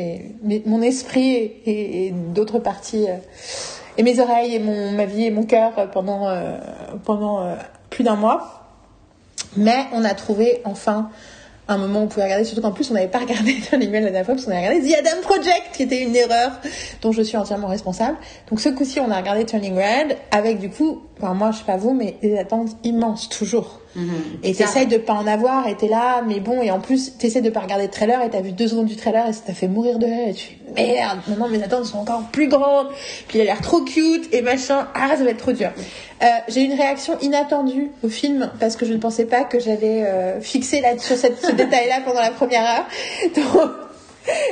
mon 0.63 0.81
esprit 0.83 1.33
et, 1.33 2.05
et- 2.05 2.11
d'autres 2.11 2.59
parties, 2.59 3.07
et 3.97 4.03
mes 4.03 4.19
oreilles 4.19 4.53
et 4.53 4.59
mon, 4.59 4.91
ma 4.91 5.05
vie 5.05 5.25
et 5.25 5.31
mon 5.31 5.43
cœur 5.43 5.89
pendant, 5.91 6.31
pendant 7.03 7.55
plus 7.89 8.03
d'un 8.03 8.15
mois. 8.15 8.63
Mais 9.57 9.85
on 9.93 10.05
a 10.05 10.13
trouvé 10.13 10.61
enfin 10.65 11.09
un 11.73 11.77
moment 11.77 12.01
où 12.01 12.03
on 12.03 12.07
pouvait 12.07 12.25
regarder, 12.25 12.43
surtout 12.43 12.61
qu'en 12.61 12.71
plus 12.71 12.89
on 12.91 12.93
n'avait 12.93 13.07
pas 13.07 13.19
regardé 13.19 13.53
Red 13.71 14.05
la 14.05 14.11
dernière 14.11 14.25
fois, 14.25 14.35
parce 14.35 14.45
qu'on 14.45 14.51
avait 14.51 14.67
regardé 14.67 14.89
The 14.89 14.97
Adam 14.99 15.21
Project, 15.21 15.63
qui 15.73 15.83
était 15.83 16.01
une 16.01 16.15
erreur 16.15 16.51
dont 17.01 17.11
je 17.11 17.21
suis 17.21 17.37
entièrement 17.37 17.67
responsable. 17.67 18.17
Donc 18.49 18.59
ce 18.59 18.69
coup-ci 18.69 18.99
on 18.99 19.11
a 19.11 19.17
regardé 19.17 19.45
Turning 19.45 19.75
Red, 19.75 20.17
avec 20.31 20.59
du 20.59 20.69
coup, 20.69 21.03
enfin 21.17 21.33
moi 21.33 21.51
je 21.51 21.59
sais 21.59 21.65
pas 21.65 21.77
vous, 21.77 21.93
mais 21.93 22.15
des 22.21 22.37
attentes 22.37 22.69
immenses 22.83 23.29
toujours. 23.29 23.81
Et 24.43 24.53
Ça. 24.53 24.65
t'essayes 24.65 24.87
de 24.87 24.97
pas 24.97 25.13
en 25.13 25.25
avoir, 25.25 25.67
et 25.67 25.75
t'es 25.75 25.87
là, 25.87 26.21
mais 26.25 26.39
bon, 26.39 26.61
et 26.61 26.69
en 26.71 26.79
plus 26.79 27.17
t'essaies 27.17 27.41
de 27.41 27.49
pas 27.49 27.61
regarder 27.61 27.85
le 27.85 27.91
trailer, 27.91 28.21
et 28.21 28.29
t'as 28.29 28.41
vu 28.41 28.51
deux 28.51 28.67
secondes 28.67 28.85
du 28.85 28.95
trailer, 28.95 29.27
et 29.27 29.33
ça 29.33 29.41
t'a 29.47 29.53
fait 29.53 29.67
mourir 29.67 29.97
de 29.97 30.05
rire, 30.05 30.27
et 30.29 30.33
tu 30.33 30.45
fais 30.75 30.93
merde, 30.93 31.19
maintenant 31.27 31.47
mes 31.47 31.63
attentes 31.63 31.85
sont 31.85 31.97
encore 31.97 32.21
plus 32.31 32.47
grandes, 32.47 32.89
puis 33.27 33.39
il 33.39 33.41
a 33.41 33.45
l'air 33.45 33.61
trop 33.61 33.81
cute, 33.81 34.33
et 34.33 34.41
machin, 34.41 34.87
ah 34.93 35.09
ça 35.17 35.23
va 35.23 35.31
être 35.31 35.37
trop 35.37 35.53
dur. 35.53 35.71
Euh, 36.21 36.25
j'ai 36.49 36.61
eu 36.61 36.65
une 36.65 36.77
réaction 36.77 37.17
inattendue 37.21 37.89
au 38.03 38.09
film, 38.09 38.51
parce 38.59 38.75
que 38.75 38.85
je 38.85 38.93
ne 38.93 38.99
pensais 38.99 39.25
pas 39.25 39.43
que 39.43 39.59
j'allais 39.59 40.05
euh, 40.05 40.39
fixer 40.39 40.81
là 40.81 40.97
sur 40.97 41.17
cette, 41.17 41.43
ce 41.43 41.51
détail-là 41.51 42.01
pendant 42.05 42.21
la 42.21 42.31
première 42.31 42.63
heure. 42.63 42.85
Donc, 43.35 43.71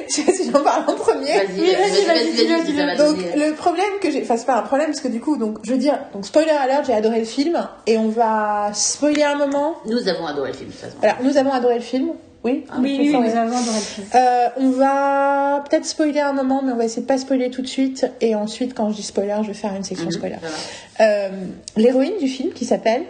je 0.10 0.14
sais 0.14 0.24
pas 0.24 0.32
si 0.32 0.52
j'en 0.52 0.64
parle 0.64 0.84
en 0.88 0.96
premier. 0.96 1.34
Oui, 1.58 1.72
vas-y, 1.72 2.06
vas-y, 2.06 2.48
vas-y, 2.48 2.98
Donc 2.98 3.18
le 3.36 3.54
problème 3.54 3.86
que 4.02 4.12
j'ai, 4.12 4.22
enfin 4.22 4.38
c'est 4.38 4.46
pas 4.46 4.58
un 4.58 4.64
problème 4.64 4.88
parce 4.88 5.02
que 5.02 5.08
du 5.08 5.20
coup, 5.20 5.38
donc 5.38 5.60
je 5.64 5.72
veux 5.72 5.78
dire, 5.78 6.00
donc 6.14 6.26
spoiler 6.26 6.52
alert, 6.52 6.86
j'ai 6.86 6.94
adoré 6.94 7.20
le 7.20 7.26
film 7.26 7.68
et 7.86 7.98
on 7.98 8.10
va 8.10 8.72
spoiler 8.74 9.24
un 9.24 9.36
moment. 9.36 9.76
Nous 9.86 10.08
avons 10.08 10.26
adoré 10.26 10.52
le 10.52 10.58
film, 10.58 10.70
de 10.70 10.74
toute 10.74 10.82
façon. 10.82 10.98
Alors 11.02 11.18
nous 11.24 11.38
avons 11.38 11.52
adoré 11.52 11.76
le 11.76 11.82
film, 11.82 12.10
oui. 12.44 12.66
Oui, 12.80 12.96
je 12.96 13.02
oui, 13.02 13.12
sens, 13.12 13.22
nous 13.24 13.32
ouais. 13.32 13.38
avons 13.38 13.58
adoré 13.58 13.76
le 13.76 13.82
film. 13.82 14.08
Euh, 14.16 14.48
on 14.58 14.70
va 14.72 15.64
peut-être 15.70 15.86
spoiler 15.86 16.20
un 16.20 16.34
moment, 16.34 16.62
mais 16.64 16.72
on 16.72 16.78
va 16.78 16.86
essayer 16.86 17.02
de 17.02 17.08
pas 17.08 17.18
spoiler 17.18 17.50
tout 17.50 17.62
de 17.62 17.68
suite. 17.68 18.06
Et 18.22 18.36
ensuite, 18.36 18.74
quand 18.74 18.90
je 18.90 18.96
dis 18.96 19.04
spoiler, 19.04 19.36
je 19.42 19.48
vais 19.48 19.54
faire 19.54 19.76
une 19.76 19.84
section 19.84 20.10
spoiler. 20.12 20.38
ça 20.42 20.48
va. 20.48 21.06
Euh, 21.06 21.30
L'héroïne 21.76 22.18
du 22.20 22.28
film 22.28 22.54
qui 22.54 22.66
s'appelle 22.66 23.04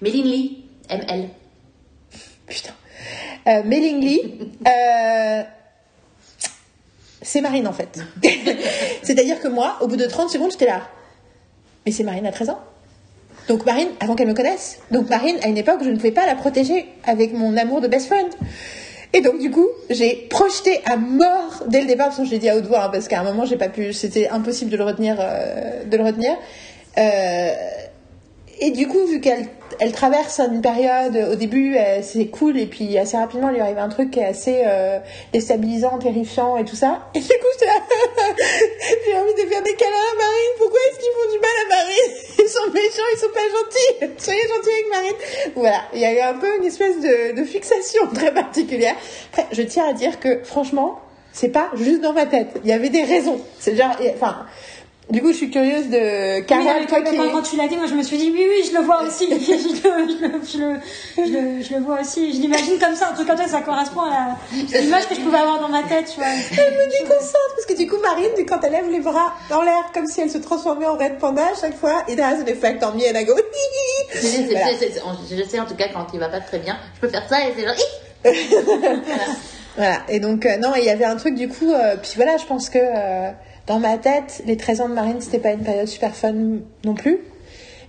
Méline 0.00 0.26
Lee, 0.26 0.64
ML. 0.88 1.28
putain, 2.46 2.72
euh, 3.48 3.62
Lee, 3.62 4.20
euh, 4.66 5.42
c'est 7.22 7.40
Marine 7.40 7.66
en 7.66 7.72
fait. 7.72 7.98
C'est-à-dire 9.02 9.40
que 9.40 9.48
moi, 9.48 9.76
au 9.80 9.86
bout 9.86 9.96
de 9.96 10.06
30 10.06 10.30
secondes, 10.30 10.50
j'étais 10.50 10.66
là. 10.66 10.82
Mais 11.84 11.92
c'est 11.92 12.04
Marine 12.04 12.26
à 12.26 12.32
13 12.32 12.50
ans. 12.50 12.60
Donc 13.48 13.64
Marine, 13.64 13.88
avant 14.00 14.16
qu'elle 14.16 14.28
me 14.28 14.34
connaisse. 14.34 14.80
Donc 14.90 15.08
Marine, 15.08 15.36
à 15.42 15.48
une 15.48 15.58
époque, 15.58 15.80
je 15.82 15.90
ne 15.90 15.96
pouvais 15.96 16.10
pas 16.10 16.26
la 16.26 16.34
protéger 16.34 16.86
avec 17.04 17.32
mon 17.32 17.56
amour 17.56 17.80
de 17.80 17.88
best 17.88 18.06
friend. 18.06 18.28
Et 19.12 19.20
donc 19.20 19.38
du 19.38 19.50
coup, 19.50 19.68
j'ai 19.88 20.26
projeté 20.28 20.80
à 20.84 20.96
mort 20.96 21.64
dès 21.68 21.80
le 21.80 21.86
départ, 21.86 22.08
parce 22.08 22.18
que 22.18 22.24
je 22.24 22.30
l'ai 22.30 22.38
dit 22.38 22.48
à 22.48 22.56
haute 22.56 22.66
voix, 22.66 22.84
hein, 22.84 22.88
parce 22.90 23.08
qu'à 23.08 23.20
un 23.20 23.24
moment, 23.24 23.44
j'ai 23.44 23.56
pas 23.56 23.68
pu, 23.68 23.92
c'était 23.92 24.28
impossible 24.28 24.70
de 24.70 24.76
le 24.76 24.84
retenir, 24.84 25.16
euh, 25.20 25.84
de 25.84 25.96
le 25.96 26.04
retenir. 26.04 26.36
Euh, 26.98 27.54
et 28.60 28.70
du 28.72 28.88
coup, 28.88 29.06
vu 29.06 29.20
qu'elle 29.20 29.46
elle 29.80 29.92
traverse 29.92 30.40
une 30.40 30.60
période, 30.60 31.16
au 31.32 31.34
début, 31.34 31.76
euh, 31.76 32.00
c'est 32.02 32.26
cool, 32.26 32.58
et 32.58 32.66
puis 32.66 32.96
assez 32.98 33.16
rapidement, 33.16 33.48
il 33.50 33.54
lui 33.54 33.60
arrive 33.60 33.78
un 33.78 33.88
truc 33.88 34.10
qui 34.10 34.20
est 34.20 34.24
assez 34.24 34.62
euh, 34.64 34.98
déstabilisant, 35.32 35.98
terrifiant 35.98 36.56
et 36.56 36.64
tout 36.64 36.76
ça. 36.76 37.08
Et 37.14 37.20
du 37.20 37.26
coup, 37.26 37.32
j'ai 37.60 39.16
envie 39.16 39.34
de 39.34 39.48
faire 39.48 39.62
des 39.62 39.74
câlins 39.74 39.92
à 39.92 40.16
Marine. 40.16 40.54
Pourquoi 40.58 40.78
est-ce 40.88 40.98
qu'ils 40.98 41.12
font 41.12 41.32
du 41.32 41.38
mal 41.40 41.50
à 41.64 41.76
Marine 41.76 42.14
Ils 42.38 42.48
sont 42.48 42.72
méchants, 42.72 43.02
ils 43.12 43.18
sont 43.18 43.32
pas 43.32 43.40
gentils. 43.40 44.14
Soyez 44.18 44.40
gentils 44.42 44.70
avec 44.70 44.90
Marine. 44.90 45.52
Voilà, 45.54 45.82
il 45.94 46.00
y 46.00 46.04
a 46.04 46.12
eu 46.12 46.20
un 46.20 46.38
peu 46.38 46.58
une 46.58 46.64
espèce 46.64 47.00
de, 47.00 47.36
de 47.36 47.44
fixation 47.44 48.06
très 48.14 48.32
particulière. 48.32 48.94
Après, 49.32 49.46
je 49.52 49.62
tiens 49.62 49.88
à 49.88 49.92
dire 49.92 50.20
que, 50.20 50.42
franchement, 50.44 51.00
c'est 51.32 51.50
pas 51.50 51.70
juste 51.74 52.00
dans 52.00 52.14
ma 52.14 52.26
tête. 52.26 52.60
Il 52.64 52.70
y 52.70 52.72
avait 52.72 52.88
des 52.88 53.04
raisons. 53.04 53.40
C'est 53.58 53.76
genre, 53.76 53.94
enfin. 54.14 54.46
Du 55.08 55.22
coup, 55.22 55.28
je 55.30 55.36
suis 55.36 55.50
curieuse 55.50 55.88
de 55.88 56.40
mais 56.40 56.86
toi 56.86 56.98
quand, 57.00 57.10
qui 57.12 57.16
quand- 57.16 57.30
quand 57.30 57.42
tu 57.42 57.56
l'as 57.56 57.68
dit, 57.68 57.76
moi 57.76 57.86
je 57.86 57.94
me 57.94 58.02
suis 58.02 58.18
dit 58.18 58.28
oui, 58.34 58.44
oui, 58.44 58.68
je 58.68 58.76
le 58.76 58.82
vois 58.84 59.02
aussi. 59.04 59.26
je, 59.30 59.52
le, 59.52 60.08
je, 60.08 60.58
le, 60.58 60.80
je, 61.16 61.30
le, 61.32 61.62
je, 61.62 61.74
le, 61.74 61.80
vois 61.80 62.00
aussi. 62.00 62.32
Je 62.32 62.40
l'imagine 62.40 62.76
comme 62.80 62.96
ça, 62.96 63.10
un 63.10 63.12
truc 63.14 63.28
comme 63.28 63.36
ça, 63.36 63.46
ça 63.46 63.60
correspond 63.60 64.00
à 64.00 64.36
l'image 64.52 65.06
que 65.08 65.14
je 65.14 65.20
pouvais 65.20 65.38
avoir 65.38 65.60
dans 65.60 65.68
ma 65.68 65.84
tête, 65.84 66.06
tu 66.12 66.18
vois. 66.18 66.26
Elle 66.58 66.72
me 66.74 66.90
déconcentre 66.90 67.54
parce 67.54 67.66
que 67.66 67.74
du 67.76 67.86
coup 67.88 67.98
Marine, 68.02 68.30
quand 68.48 68.58
elle 68.64 68.72
lève 68.72 68.90
les 68.90 68.98
bras 68.98 69.32
dans 69.48 69.62
l'air 69.62 69.92
comme 69.94 70.06
si 70.06 70.22
elle 70.22 70.30
se 70.30 70.38
transformait 70.38 70.86
en 70.86 70.96
Red 70.96 71.18
Panda 71.18 71.42
à 71.52 71.60
chaque 71.60 71.76
fois, 71.76 72.02
it 72.08 72.18
has 72.18 72.42
an 72.42 72.46
effect 72.46 72.82
on 72.82 72.96
me 72.96 73.02
and 73.08 73.16
I 73.16 73.24
go. 73.24 73.34
Voilà. 74.50 74.66
Je 75.30 75.44
sais 75.48 75.60
en 75.60 75.66
tout 75.66 75.76
cas 75.76 75.86
quand 75.94 76.06
il 76.14 76.18
va 76.18 76.28
pas 76.30 76.40
très 76.40 76.58
bien, 76.58 76.76
je 76.96 77.00
peux 77.00 77.08
faire 77.08 77.28
ça 77.28 77.46
et 77.46 77.52
c'est 77.56 77.64
genre. 77.64 77.76
Hi 78.24 78.32
Voilà. 79.76 79.98
Et 80.08 80.20
donc 80.20 80.46
euh, 80.46 80.56
non, 80.56 80.72
il 80.76 80.84
y 80.84 80.90
avait 80.90 81.04
un 81.04 81.16
truc 81.16 81.34
du 81.36 81.48
coup. 81.48 81.70
euh, 81.70 81.96
puis 82.00 82.12
voilà, 82.16 82.38
je 82.38 82.46
pense 82.46 82.70
que 82.70 82.78
euh, 82.80 83.30
dans 83.66 83.80
ma 83.80 83.98
tête, 83.98 84.42
les 84.46 84.56
13 84.56 84.80
ans 84.82 84.88
de 84.88 84.94
Marine, 84.94 85.20
c'était 85.20 85.38
pas 85.38 85.52
une 85.52 85.64
période 85.64 85.88
super 85.88 86.14
fun 86.14 86.34
non 86.84 86.94
plus. 86.94 87.20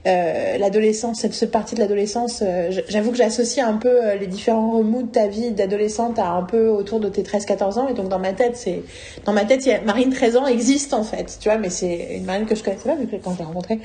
Euh, 0.08 0.58
l'adolescence, 0.58 1.20
cette, 1.20 1.52
partie 1.52 1.76
de 1.76 1.82
l'adolescence, 1.82 2.42
euh, 2.42 2.72
j'avoue 2.88 3.12
que 3.12 3.18
j'associe 3.18 3.66
un 3.66 3.74
peu 3.74 3.90
euh, 3.90 4.16
les 4.16 4.28
différents 4.28 4.72
remous 4.72 5.04
de 5.04 5.12
ta 5.12 5.28
vie 5.28 5.52
d'adolescente 5.52 6.18
à 6.18 6.30
un 6.30 6.44
peu 6.44 6.70
autour 6.70 7.00
de 7.00 7.10
tes 7.10 7.24
13-14 7.24 7.80
ans. 7.80 7.88
Et 7.90 7.94
donc 7.94 8.08
dans 8.08 8.20
ma 8.20 8.32
tête, 8.32 8.56
c'est 8.56 8.84
dans 9.26 9.34
ma 9.34 9.44
tête, 9.44 9.68
Marine 9.86 10.10
13 10.10 10.38
ans 10.38 10.48
existe 10.48 10.94
en 10.94 11.04
fait, 11.04 11.38
tu 11.42 11.50
vois. 11.50 11.58
Mais 11.58 11.70
c'est 11.70 12.16
une 12.16 12.26
Marine 12.26 12.46
que 12.46 12.56
je 12.56 12.64
connaissais 12.64 12.88
pas 12.88 12.96
vu 12.96 13.08
que 13.08 13.18
quand 13.18 13.34
je 13.34 13.40
l'ai 13.40 13.46
rencontrée, 13.46 13.80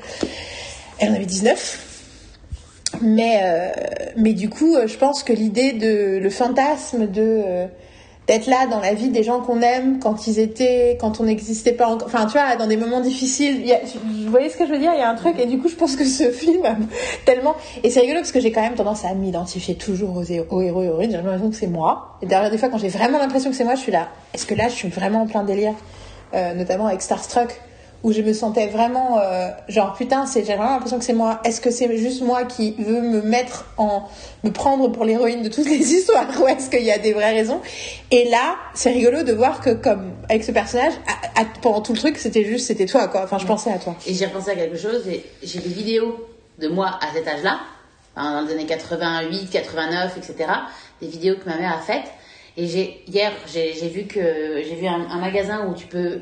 elle 0.99 1.09
en 1.09 1.15
avait 1.15 1.25
19. 1.25 1.89
Mais, 3.01 3.39
euh, 3.43 3.69
mais 4.15 4.33
du 4.33 4.49
coup, 4.49 4.77
je 4.85 4.97
pense 4.97 5.23
que 5.23 5.33
l'idée 5.33 5.73
de 5.73 6.19
le 6.19 6.29
fantasme 6.29 7.07
de 7.07 7.67
d'être 8.27 8.47
là 8.47 8.67
dans 8.67 8.79
la 8.79 8.93
vie 8.93 9.09
des 9.09 9.21
gens 9.23 9.41
qu'on 9.41 9.61
aime 9.61 9.99
quand 9.99 10.27
ils 10.27 10.39
étaient, 10.39 10.97
quand 10.99 11.19
on 11.19 11.23
n'existait 11.23 11.73
pas 11.73 11.87
encore, 11.87 12.07
enfin 12.07 12.25
tu 12.25 12.33
vois, 12.37 12.55
dans 12.55 12.67
des 12.67 12.77
moments 12.77 13.01
difficiles. 13.01 13.63
vous 14.25 14.31
voyez 14.31 14.49
ce 14.49 14.55
que 14.57 14.65
je 14.65 14.71
veux 14.71 14.77
dire? 14.79 14.91
Il 14.95 14.99
y 14.99 15.03
a 15.03 15.09
un 15.09 15.15
truc 15.15 15.37
et 15.39 15.45
du 15.45 15.59
coup, 15.59 15.67
je 15.67 15.75
pense 15.75 15.95
que 15.95 16.05
ce 16.05 16.31
film 16.31 16.63
tellement 17.25 17.55
et 17.83 17.89
c'est 17.89 17.99
rigolo 17.99 18.19
parce 18.19 18.31
que 18.31 18.39
j'ai 18.39 18.51
quand 18.51 18.61
même 18.61 18.75
tendance 18.75 19.03
à 19.05 19.13
m'identifier 19.13 19.75
toujours 19.75 20.15
aux, 20.17 20.23
hé- 20.23 20.43
aux 20.49 20.61
héros 20.61 20.83
et 20.83 20.85
héroïnes. 20.85 21.11
J'ai 21.11 21.17
l'impression 21.17 21.49
que 21.49 21.55
c'est 21.55 21.67
moi. 21.67 22.17
Et 22.21 22.25
derrière 22.25 22.49
des 22.49 22.57
fois, 22.57 22.69
quand 22.69 22.77
j'ai 22.77 22.87
vraiment 22.89 23.17
l'impression 23.19 23.49
que 23.49 23.55
c'est 23.55 23.65
moi, 23.65 23.75
je 23.75 23.81
suis 23.81 23.91
là. 23.91 24.07
Est-ce 24.33 24.45
que 24.45 24.55
là, 24.55 24.69
je 24.69 24.73
suis 24.75 24.87
vraiment 24.89 25.21
en 25.23 25.27
plein 25.27 25.43
délire, 25.43 25.73
Euh, 26.33 26.53
notamment 26.55 26.87
avec 26.87 27.01
Starstruck 27.03 27.61
où 28.03 28.11
je 28.11 28.21
me 28.21 28.33
sentais 28.33 28.67
vraiment 28.67 29.17
euh, 29.19 29.47
genre 29.69 29.93
putain 29.93 30.25
c'est 30.25 30.43
j'ai 30.45 30.55
vraiment 30.55 30.71
l'impression 30.73 30.99
que 30.99 31.05
c'est 31.05 31.13
moi 31.13 31.39
est-ce 31.45 31.61
que 31.61 31.71
c'est 31.71 31.95
juste 31.97 32.21
moi 32.21 32.43
qui 32.43 32.75
veux 32.77 33.01
me 33.01 33.21
mettre 33.21 33.65
en 33.77 34.03
me 34.43 34.51
prendre 34.51 34.89
pour 34.91 35.05
l'héroïne 35.05 35.41
de 35.41 35.47
toutes 35.49 35.67
les 35.69 35.93
histoires 35.93 36.27
ou 36.41 36.47
est-ce 36.47 36.69
qu'il 36.69 36.83
y 36.83 36.91
a 36.91 36.97
des 36.97 37.13
vraies 37.13 37.31
raisons? 37.33 37.61
Et 38.11 38.29
là 38.29 38.55
c'est 38.73 38.91
rigolo 38.91 39.23
de 39.23 39.31
voir 39.31 39.61
que 39.61 39.69
comme 39.69 40.11
avec 40.29 40.43
ce 40.43 40.51
personnage 40.51 40.93
à- 41.07 41.41
à- 41.41 41.45
pendant 41.61 41.79
tout 41.81 41.93
le 41.93 41.99
truc 41.99 42.17
c'était 42.17 42.43
juste 42.43 42.67
c'était 42.67 42.85
toi 42.87 43.07
quoi 43.07 43.23
enfin 43.23 43.37
je 43.37 43.45
pensais 43.45 43.71
à 43.71 43.77
toi 43.77 43.95
Et 44.05 44.13
j'ai 44.13 44.25
repensé 44.25 44.51
à 44.51 44.55
quelque 44.55 44.77
chose, 44.77 45.07
et 45.07 45.23
j'ai 45.41 45.59
des 45.59 45.69
vidéos 45.69 46.27
de 46.59 46.67
moi 46.67 46.99
à 47.01 47.13
cet 47.13 47.27
âge-là, 47.27 47.59
hein, 48.17 48.41
dans 48.41 48.47
les 48.47 48.53
années 48.53 48.65
88, 48.65 49.49
89, 49.49 50.17
etc. 50.17 50.49
Des 51.01 51.07
vidéos 51.07 51.35
que 51.43 51.49
ma 51.49 51.57
mère 51.57 51.73
a 51.73 51.81
faites. 51.81 52.05
Et 52.57 52.67
j'ai 52.67 53.01
hier, 53.07 53.31
j'ai 53.51 53.71
vu 53.89 54.03
que 54.03 54.61
j'ai 54.63 54.75
vu 54.75 54.85
un, 54.85 55.07
un 55.09 55.19
magasin 55.19 55.65
où 55.67 55.73
tu 55.73 55.87
peux 55.87 56.19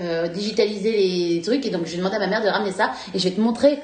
euh, 0.00 0.28
digitaliser 0.28 0.92
les 0.92 1.42
trucs, 1.42 1.64
et 1.66 1.70
donc 1.70 1.86
j'ai 1.86 1.96
demandé 1.96 2.16
à 2.16 2.18
ma 2.20 2.26
mère 2.26 2.42
de 2.42 2.48
ramener 2.48 2.72
ça, 2.72 2.92
et 3.14 3.18
je 3.18 3.24
vais 3.28 3.34
te 3.34 3.40
montrer 3.40 3.78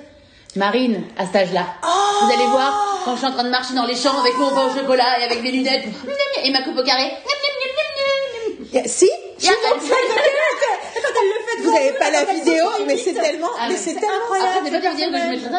Marine 0.56 1.02
à 1.18 1.26
cet 1.26 1.36
âge-là. 1.36 1.66
Vous 2.26 2.32
allez 2.32 2.46
voir 2.46 3.02
quand 3.04 3.12
je 3.14 3.18
suis 3.18 3.26
en 3.26 3.32
train 3.32 3.44
de 3.44 3.50
marcher 3.50 3.74
dans 3.74 3.86
les 3.86 3.96
champs 3.96 4.18
avec 4.20 4.36
mon 4.38 4.50
pain 4.50 4.66
au 4.70 4.74
chocolat 4.78 5.18
et 5.20 5.24
avec 5.24 5.42
des 5.42 5.50
lunettes. 5.50 5.84
Et 6.44 6.50
ma 6.52 6.62
coupe 6.62 6.78
au 6.78 6.82
carré. 6.84 7.10
A- 8.76 8.88
si 8.88 9.10
vous 11.62 11.70
avez 11.76 11.92
pas 11.98 12.10
la 12.10 12.24
vidéo 12.24 12.64
mais 12.86 12.96
c'est 12.96 13.12
tellement 13.14 13.48
Ah, 13.58 13.66
mais 13.68 13.74
mais 13.74 13.78
c'est 13.78 13.94
tellement 13.94 14.34
Après, 14.34 14.60
c'est 14.64 14.70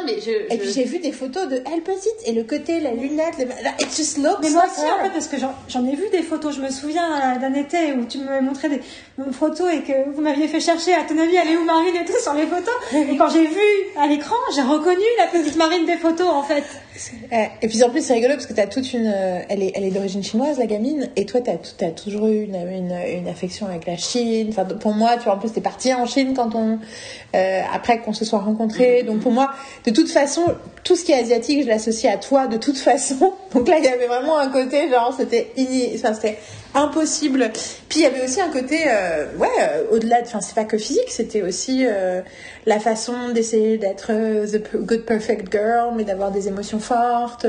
mais 0.05 0.19
je. 0.21 0.53
et 0.53 0.57
puis 0.57 0.71
j'ai 0.71 0.83
vu 0.83 0.99
des 0.99 1.11
photos 1.11 1.47
de 1.47 1.61
elle 1.73 1.81
petite 1.81 2.15
et 2.25 2.31
le 2.31 2.43
côté 2.43 2.79
la 2.79 2.91
lunette 2.91 3.37
le... 3.39 3.45
it 3.83 3.95
just 3.95 4.17
looks 4.17 4.39
Mais 4.41 4.49
moi 4.49 4.63
aussi, 4.65 4.85
en 4.85 5.03
fait, 5.03 5.09
parce 5.11 5.27
que 5.27 5.37
j'en- 5.37 5.85
ai 5.85 5.95
vu 5.95 6.09
des 6.11 6.23
photos. 6.23 6.55
Je 6.55 6.61
me 6.61 6.69
souviens 6.69 7.35
euh, 7.35 7.39
d'un 7.39 7.53
été 7.53 7.93
où 7.93 8.05
tu 8.05 8.17
m'avais 8.19 8.41
montré 8.41 8.69
des 8.69 8.81
photos 9.31 9.71
et 9.73 9.81
que 9.81 10.09
vous 10.15 10.21
m'aviez 10.21 10.47
fait 10.47 10.59
chercher, 10.59 10.93
à 10.93 11.03
ton 11.03 11.17
avis, 11.17 11.35
elle 11.35 11.49
est 11.53 11.57
où 11.57 11.63
Marine 11.63 11.95
et 11.95 12.05
tout 12.05 12.19
sur 12.21 12.33
les 12.33 12.47
photos. 12.47 12.73
Et 12.93 13.17
quand 13.17 13.29
j'ai 13.29 13.45
vu 13.47 13.61
à 13.97 14.07
l'écran, 14.07 14.35
j'ai 14.55 14.61
reconnu 14.61 15.03
la 15.17 15.27
petite 15.27 15.55
Marine 15.57 15.85
des 15.85 15.97
photos, 15.97 16.27
en 16.27 16.43
fait. 16.43 16.63
Ouais. 17.31 17.51
Et 17.61 17.67
puis 17.67 17.83
en 17.83 17.89
plus 17.89 18.01
c'est 18.05 18.13
rigolo 18.13 18.35
parce 18.35 18.45
que 18.45 18.53
t'as 18.53 18.67
toute 18.67 18.93
une, 18.93 19.11
euh, 19.13 19.41
elle 19.49 19.61
est, 19.61 19.73
elle 19.75 19.83
est 19.83 19.91
d'origine 19.91 20.23
chinoise 20.23 20.57
la 20.57 20.65
gamine 20.65 21.09
et 21.17 21.25
toi 21.25 21.41
t'as, 21.41 21.55
as 21.85 21.91
toujours 21.91 22.27
eu 22.27 22.43
une, 22.43 22.55
une, 22.55 22.97
une 23.19 23.27
affection 23.27 23.67
avec 23.75 23.87
la 23.87 23.97
Chine. 23.97 24.47
Enfin 24.49 24.65
pour 24.65 24.93
moi 24.93 25.17
tu 25.17 25.23
vois 25.25 25.33
en 25.35 25.37
plus 25.37 25.51
t'es 25.51 25.61
partie 25.61 25.93
en 25.93 26.05
Chine 26.05 26.33
quand 26.35 26.55
on, 26.55 26.79
euh, 27.35 27.61
après 27.73 27.99
qu'on 27.99 28.13
se 28.13 28.25
soit 28.25 28.39
rencontrés. 28.39 29.03
Donc 29.03 29.19
pour 29.19 29.31
moi 29.31 29.51
de 29.85 29.91
toute 29.91 30.09
façon 30.09 30.41
tout 30.83 30.95
ce 30.95 31.03
qui 31.03 31.11
est 31.11 31.19
asiatique 31.19 31.63
je 31.63 31.67
l'associe 31.67 32.13
à 32.13 32.17
toi 32.17 32.47
de 32.47 32.57
toute 32.57 32.77
façon. 32.89 33.33
Donc 33.53 33.67
là 33.67 33.77
il 33.79 33.85
y 33.85 33.87
avait 33.87 34.07
vraiment 34.07 34.37
un 34.37 34.49
côté 34.49 34.89
genre 34.89 35.13
c'était, 35.17 35.51
ini- 35.57 35.91
enfin 35.95 36.13
c'était 36.13 36.37
impossible. 36.75 37.51
Puis 37.89 37.99
il 37.99 38.03
y 38.03 38.05
avait 38.05 38.23
aussi 38.23 38.41
un 38.41 38.49
côté, 38.49 38.83
euh, 38.87 39.25
ouais, 39.37 39.47
euh, 39.59 39.83
au-delà, 39.91 40.21
de- 40.21 40.27
enfin 40.27 40.41
c'est 40.41 40.53
pas 40.55 40.65
que 40.65 40.77
physique, 40.77 41.09
c'était 41.09 41.41
aussi 41.41 41.85
euh, 41.87 42.21
la 42.65 42.79
façon 42.79 43.29
d'essayer 43.33 43.77
d'être 43.77 44.11
the 44.45 44.61
good 44.75 45.05
perfect 45.05 45.51
girl, 45.51 45.93
mais 45.95 46.03
d'avoir 46.03 46.31
des 46.31 46.47
émotions 46.47 46.79
fortes, 46.79 47.45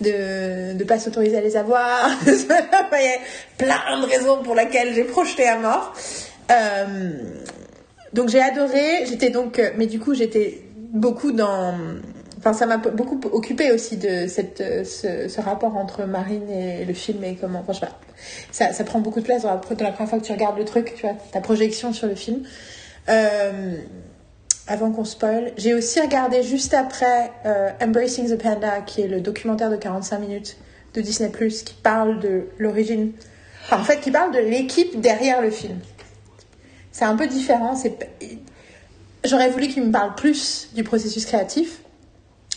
de 0.00 0.74
de 0.74 0.84
pas 0.84 0.98
s'autoriser 0.98 1.38
à 1.38 1.40
les 1.40 1.56
avoir. 1.56 2.10
il 2.26 2.32
y 2.32 2.52
a 2.52 3.18
plein 3.58 4.00
de 4.00 4.06
raisons 4.06 4.42
pour 4.42 4.54
lesquelles 4.54 4.94
j'ai 4.94 5.04
projeté 5.04 5.48
à 5.48 5.58
mort. 5.58 5.92
Donc 8.12 8.28
j'ai 8.28 8.40
adoré, 8.42 9.06
j'étais 9.06 9.30
donc, 9.30 9.60
mais 9.76 9.86
du 9.86 10.00
coup 10.00 10.14
j'étais 10.14 10.62
beaucoup 10.76 11.30
dans, 11.32 11.74
enfin 12.40 12.54
ça 12.54 12.66
m'a 12.66 12.78
beaucoup 12.78 13.20
occupé 13.32 13.70
aussi 13.70 13.96
de 13.96 14.26
cette, 14.26 14.60
euh, 14.60 14.84
ce, 14.84 15.40
rapport 15.40 15.76
entre 15.76 16.04
Marine 16.04 16.50
et 16.50 16.84
le 16.84 16.94
film 16.94 17.22
et 17.22 17.36
comment, 17.36 17.60
enfin 17.60 17.72
je 17.72 17.80
sais 17.80 18.66
pas, 18.66 18.72
ça, 18.72 18.84
prend 18.84 19.00
beaucoup 19.00 19.20
de 19.20 19.24
place 19.24 19.42
dans 19.42 19.50
la, 19.50 19.58
première 19.58 19.94
fois 19.94 20.18
que 20.18 20.24
tu 20.24 20.32
regardes 20.32 20.58
le 20.58 20.64
truc, 20.64 20.94
tu 20.96 21.02
vois, 21.02 21.14
ta 21.32 21.40
projection 21.40 21.92
sur 21.92 22.06
le 22.06 22.14
film. 22.14 22.42
Euh, 23.08 23.76
avant 24.66 24.90
qu'on 24.92 25.04
spoil, 25.04 25.52
j'ai 25.56 25.74
aussi 25.74 26.00
regardé 26.00 26.42
juste 26.42 26.74
après 26.74 27.32
euh, 27.44 27.70
Embracing 27.82 28.30
the 28.30 28.40
Panda, 28.40 28.80
qui 28.80 29.02
est 29.02 29.08
le 29.08 29.20
documentaire 29.20 29.70
de 29.70 29.76
45 29.76 30.18
minutes 30.18 30.56
de 30.94 31.00
Disney+, 31.00 31.30
qui 31.30 31.74
parle 31.82 32.20
de 32.20 32.46
l'origine, 32.58 33.12
en 33.70 33.82
fait, 33.82 34.00
qui 34.00 34.10
parle 34.10 34.32
de 34.32 34.38
l'équipe 34.38 35.00
derrière 35.00 35.42
le 35.42 35.50
film. 35.50 35.78
C'est 36.92 37.04
un 37.04 37.16
peu 37.16 37.26
différent. 37.26 37.74
J'aurais 39.24 39.50
voulu 39.50 39.68
qu'ils 39.68 39.84
me 39.84 39.92
parlent 39.92 40.14
plus 40.14 40.68
du 40.74 40.84
processus 40.84 41.26
créatif. 41.26 41.80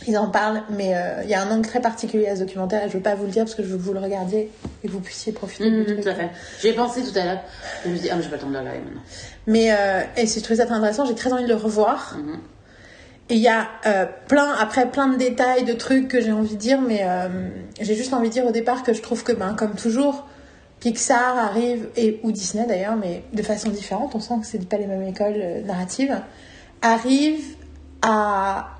Ils 0.07 0.17
en 0.17 0.27
parlent, 0.29 0.63
mais 0.69 0.95
euh, 0.95 1.23
il 1.23 1.29
y 1.29 1.33
a 1.33 1.41
un 1.41 1.49
angle 1.49 1.65
très 1.67 1.79
particulier 1.79 2.27
à 2.27 2.35
ce 2.35 2.41
documentaire 2.41 2.83
et 2.83 2.89
je 2.89 2.93
veux 2.97 3.03
pas 3.03 3.15
vous 3.15 3.23
le 3.25 3.31
dire 3.31 3.45
parce 3.45 3.55
que 3.55 3.63
je 3.63 3.69
veux 3.69 3.77
que 3.77 3.81
vous 3.83 3.93
le 3.93 3.99
regardiez 4.01 4.51
et 4.83 4.87
que 4.87 4.91
vous 4.91 4.99
puissiez 4.99 5.31
profiter 5.31 5.69
du 5.69 5.77
Mhm, 5.77 5.85
truc. 5.85 6.01
tout 6.01 6.09
à 6.09 6.15
fait. 6.15 6.29
J'y 6.61 6.67
ai 6.69 6.73
pensé 6.73 7.03
tout 7.03 7.17
à 7.17 7.23
l'heure. 7.23 7.39
Je 7.85 7.89
me 7.89 7.95
suis 7.95 8.03
dit, 8.03 8.09
ah, 8.11 8.15
mais 8.17 8.23
j'ai 8.23 8.29
pas 8.29 8.35
le 8.35 8.41
temps 8.41 8.47
de 8.49 8.53
le 8.53 8.59
regarder 8.59 8.79
maintenant. 8.79 9.01
Mais 9.47 9.71
euh, 9.71 10.01
et 10.17 10.25
si 10.25 10.39
je 10.39 10.43
trouvais 10.43 10.57
ça 10.59 10.65
très 10.65 10.75
intéressant, 10.75 11.05
j'ai 11.05 11.15
très 11.15 11.31
envie 11.31 11.43
de 11.43 11.47
le 11.47 11.55
revoir. 11.55 12.17
Mhm. 12.17 12.39
Et 13.29 13.35
il 13.35 13.39
y 13.41 13.47
a 13.47 13.67
euh, 13.85 14.05
plein, 14.27 14.51
après 14.59 14.89
plein 14.91 15.07
de 15.07 15.15
détails, 15.15 15.63
de 15.63 15.71
trucs 15.73 16.09
que 16.09 16.19
j'ai 16.19 16.33
envie 16.33 16.55
de 16.55 16.59
dire, 16.59 16.81
mais 16.81 17.01
euh, 17.03 17.29
j'ai 17.79 17.95
juste 17.95 18.13
envie 18.13 18.27
de 18.27 18.33
dire 18.33 18.45
au 18.45 18.51
départ 18.51 18.83
que 18.83 18.93
je 18.93 19.01
trouve 19.01 19.23
que, 19.23 19.31
ben, 19.31 19.53
comme 19.53 19.75
toujours, 19.75 20.27
Pixar 20.81 21.37
arrive, 21.37 21.87
et, 21.95 22.19
ou 22.23 22.33
Disney 22.33 22.65
d'ailleurs, 22.67 22.97
mais 22.97 23.23
de 23.31 23.41
façon 23.41 23.69
différente, 23.69 24.13
on 24.15 24.19
sent 24.19 24.33
que 24.41 24.45
c'est 24.45 24.67
pas 24.67 24.75
les 24.77 24.87
mêmes 24.87 25.07
écoles 25.07 25.63
narratives, 25.65 26.19
arrive 26.81 27.39
à 28.01 28.71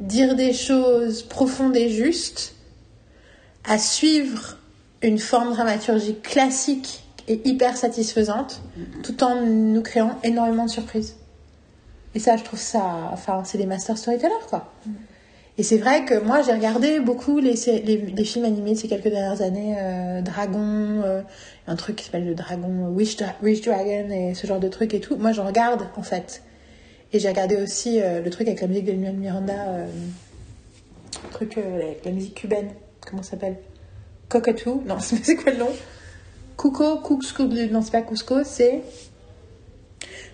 dire 0.00 0.34
des 0.34 0.52
choses 0.52 1.22
profondes 1.22 1.76
et 1.76 1.88
justes, 1.88 2.54
à 3.64 3.78
suivre 3.78 4.58
une 5.02 5.18
forme 5.18 5.52
dramaturgique 5.52 6.22
classique 6.22 7.04
est 7.28 7.46
hyper 7.46 7.76
satisfaisante, 7.76 8.62
tout 9.02 9.22
en 9.24 9.40
nous 9.42 9.82
créant 9.82 10.18
énormément 10.22 10.66
de 10.66 10.70
surprises. 10.70 11.16
Et 12.14 12.18
ça, 12.18 12.36
je 12.36 12.44
trouve 12.44 12.60
ça, 12.60 13.10
enfin, 13.12 13.42
c'est 13.44 13.58
des 13.58 13.66
master 13.66 13.96
storytellers, 13.98 14.32
quoi. 14.48 14.72
Et 15.56 15.62
c'est 15.62 15.78
vrai 15.78 16.04
que 16.04 16.18
moi, 16.18 16.42
j'ai 16.42 16.52
regardé 16.52 16.98
beaucoup 16.98 17.38
les, 17.38 17.54
films 17.56 18.44
animés 18.44 18.72
de 18.72 18.78
ces 18.78 18.88
quelques 18.88 19.08
dernières 19.08 19.40
années, 19.40 19.76
euh, 19.78 20.20
Dragon, 20.20 21.02
euh, 21.04 21.22
un 21.68 21.76
truc 21.76 21.96
qui 21.96 22.04
s'appelle 22.04 22.26
le 22.26 22.34
Dragon, 22.34 22.88
Wish, 22.88 23.16
Dra- 23.16 23.34
Wish 23.42 23.62
Dragon 23.62 24.10
et 24.10 24.34
ce 24.34 24.46
genre 24.46 24.58
de 24.58 24.68
trucs 24.68 24.94
et 24.94 25.00
tout. 25.00 25.16
Moi, 25.16 25.32
j'en 25.32 25.46
regarde, 25.46 25.86
en 25.96 26.02
fait. 26.02 26.42
Et 27.14 27.20
j'ai 27.20 27.28
regardé 27.28 27.56
aussi 27.56 28.00
euh, 28.02 28.20
le 28.20 28.28
truc 28.28 28.48
avec 28.48 28.60
la 28.60 28.66
musique 28.66 28.86
de 28.86 28.92
Lin 28.92 29.12
Miranda, 29.12 29.68
euh, 29.68 29.86
le 31.22 31.30
truc 31.30 31.56
euh, 31.58 31.76
avec 31.82 32.04
la 32.04 32.10
musique 32.10 32.34
cubaine, 32.34 32.70
comment 33.06 33.22
ça 33.22 33.30
s'appelle? 33.32 33.56
Cockatoo 34.28 34.82
Non, 34.86 34.98
c'est 34.98 35.36
quoi 35.36 35.52
le 35.52 35.58
nom? 35.58 35.68
Cuco, 36.58 36.98
Cusco, 36.98 37.44
non, 37.44 37.82
c'est 37.82 37.92
pas 37.92 38.02
Cusco, 38.02 38.42
c'est. 38.44 38.82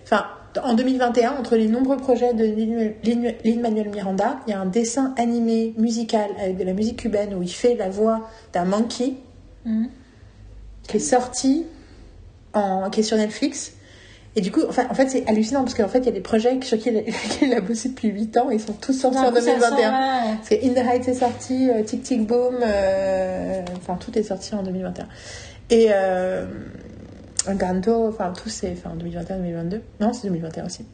Enfin, 0.03 0.25
en 0.63 0.73
2021, 0.73 1.37
entre 1.37 1.55
les 1.55 1.67
nombreux 1.67 1.97
projets 1.97 2.33
de 2.33 2.43
Lin- 2.45 2.93
Lin- 3.03 3.33
Lin-Manuel 3.43 3.89
Miranda, 3.89 4.39
il 4.47 4.51
y 4.51 4.53
a 4.53 4.59
un 4.59 4.65
dessin 4.65 5.13
animé 5.17 5.73
musical 5.77 6.31
avec 6.39 6.57
de 6.57 6.63
la 6.63 6.73
musique 6.73 6.97
cubaine 6.97 7.33
où 7.35 7.41
il 7.43 7.51
fait 7.51 7.75
la 7.75 7.89
voix 7.89 8.27
d'un 8.53 8.65
monkey 8.65 9.13
Mhm. 9.65 9.89
qui 10.87 10.97
est 10.97 10.99
sorti, 10.99 11.65
en, 12.55 12.89
qui 12.89 13.01
est 13.01 13.03
sur 13.03 13.17
Netflix. 13.17 13.73
Et 14.35 14.41
du 14.41 14.51
coup, 14.51 14.61
enfin, 14.67 14.87
en 14.89 14.93
fait, 14.93 15.09
c'est 15.09 15.27
hallucinant 15.27 15.63
parce 15.63 15.73
qu'en 15.73 15.89
fait, 15.89 15.99
il 15.99 16.05
y 16.05 16.09
a 16.09 16.13
des 16.13 16.21
projets 16.21 16.57
sur 16.61 16.77
qui 16.77 16.89
il 17.41 17.53
a, 17.53 17.59
bossé 17.59 17.89
depuis 17.89 18.07
8 18.07 18.37
ans 18.37 18.49
et 18.49 18.55
ils 18.55 18.61
sont 18.61 18.73
tous 18.73 18.93
sortis 18.93 19.17
en 19.17 19.23
D'un 19.23 19.31
coup, 19.31 19.41
ça 19.41 19.57
2021. 19.57 19.69
sort, 19.69 19.81
ouais. 19.81 20.35
Parce 20.37 20.49
que 20.49 20.65
In 20.65 20.73
the 20.73 20.87
Heights 20.87 21.07
est 21.09 21.13
sorti, 21.13 21.69
euh, 21.69 21.83
Tic 21.83 22.03
Tic 22.03 22.25
Boom, 22.25 22.59
euh, 22.61 23.61
enfin 23.75 23.97
tout 23.97 24.17
est 24.17 24.23
sorti 24.23 24.55
en 24.55 24.63
2021. 24.63 25.07
Et 25.69 25.87
euh, 25.91 26.45
Encanto, 27.45 28.07
enfin 28.07 28.31
tout 28.31 28.47
c'est 28.47 28.71
enfin, 28.71 28.91
en 28.91 28.97
2021-2022. 29.03 29.81
Non, 29.99 30.13
c'est 30.13 30.27
2021 30.27 30.65
aussi. 30.65 30.85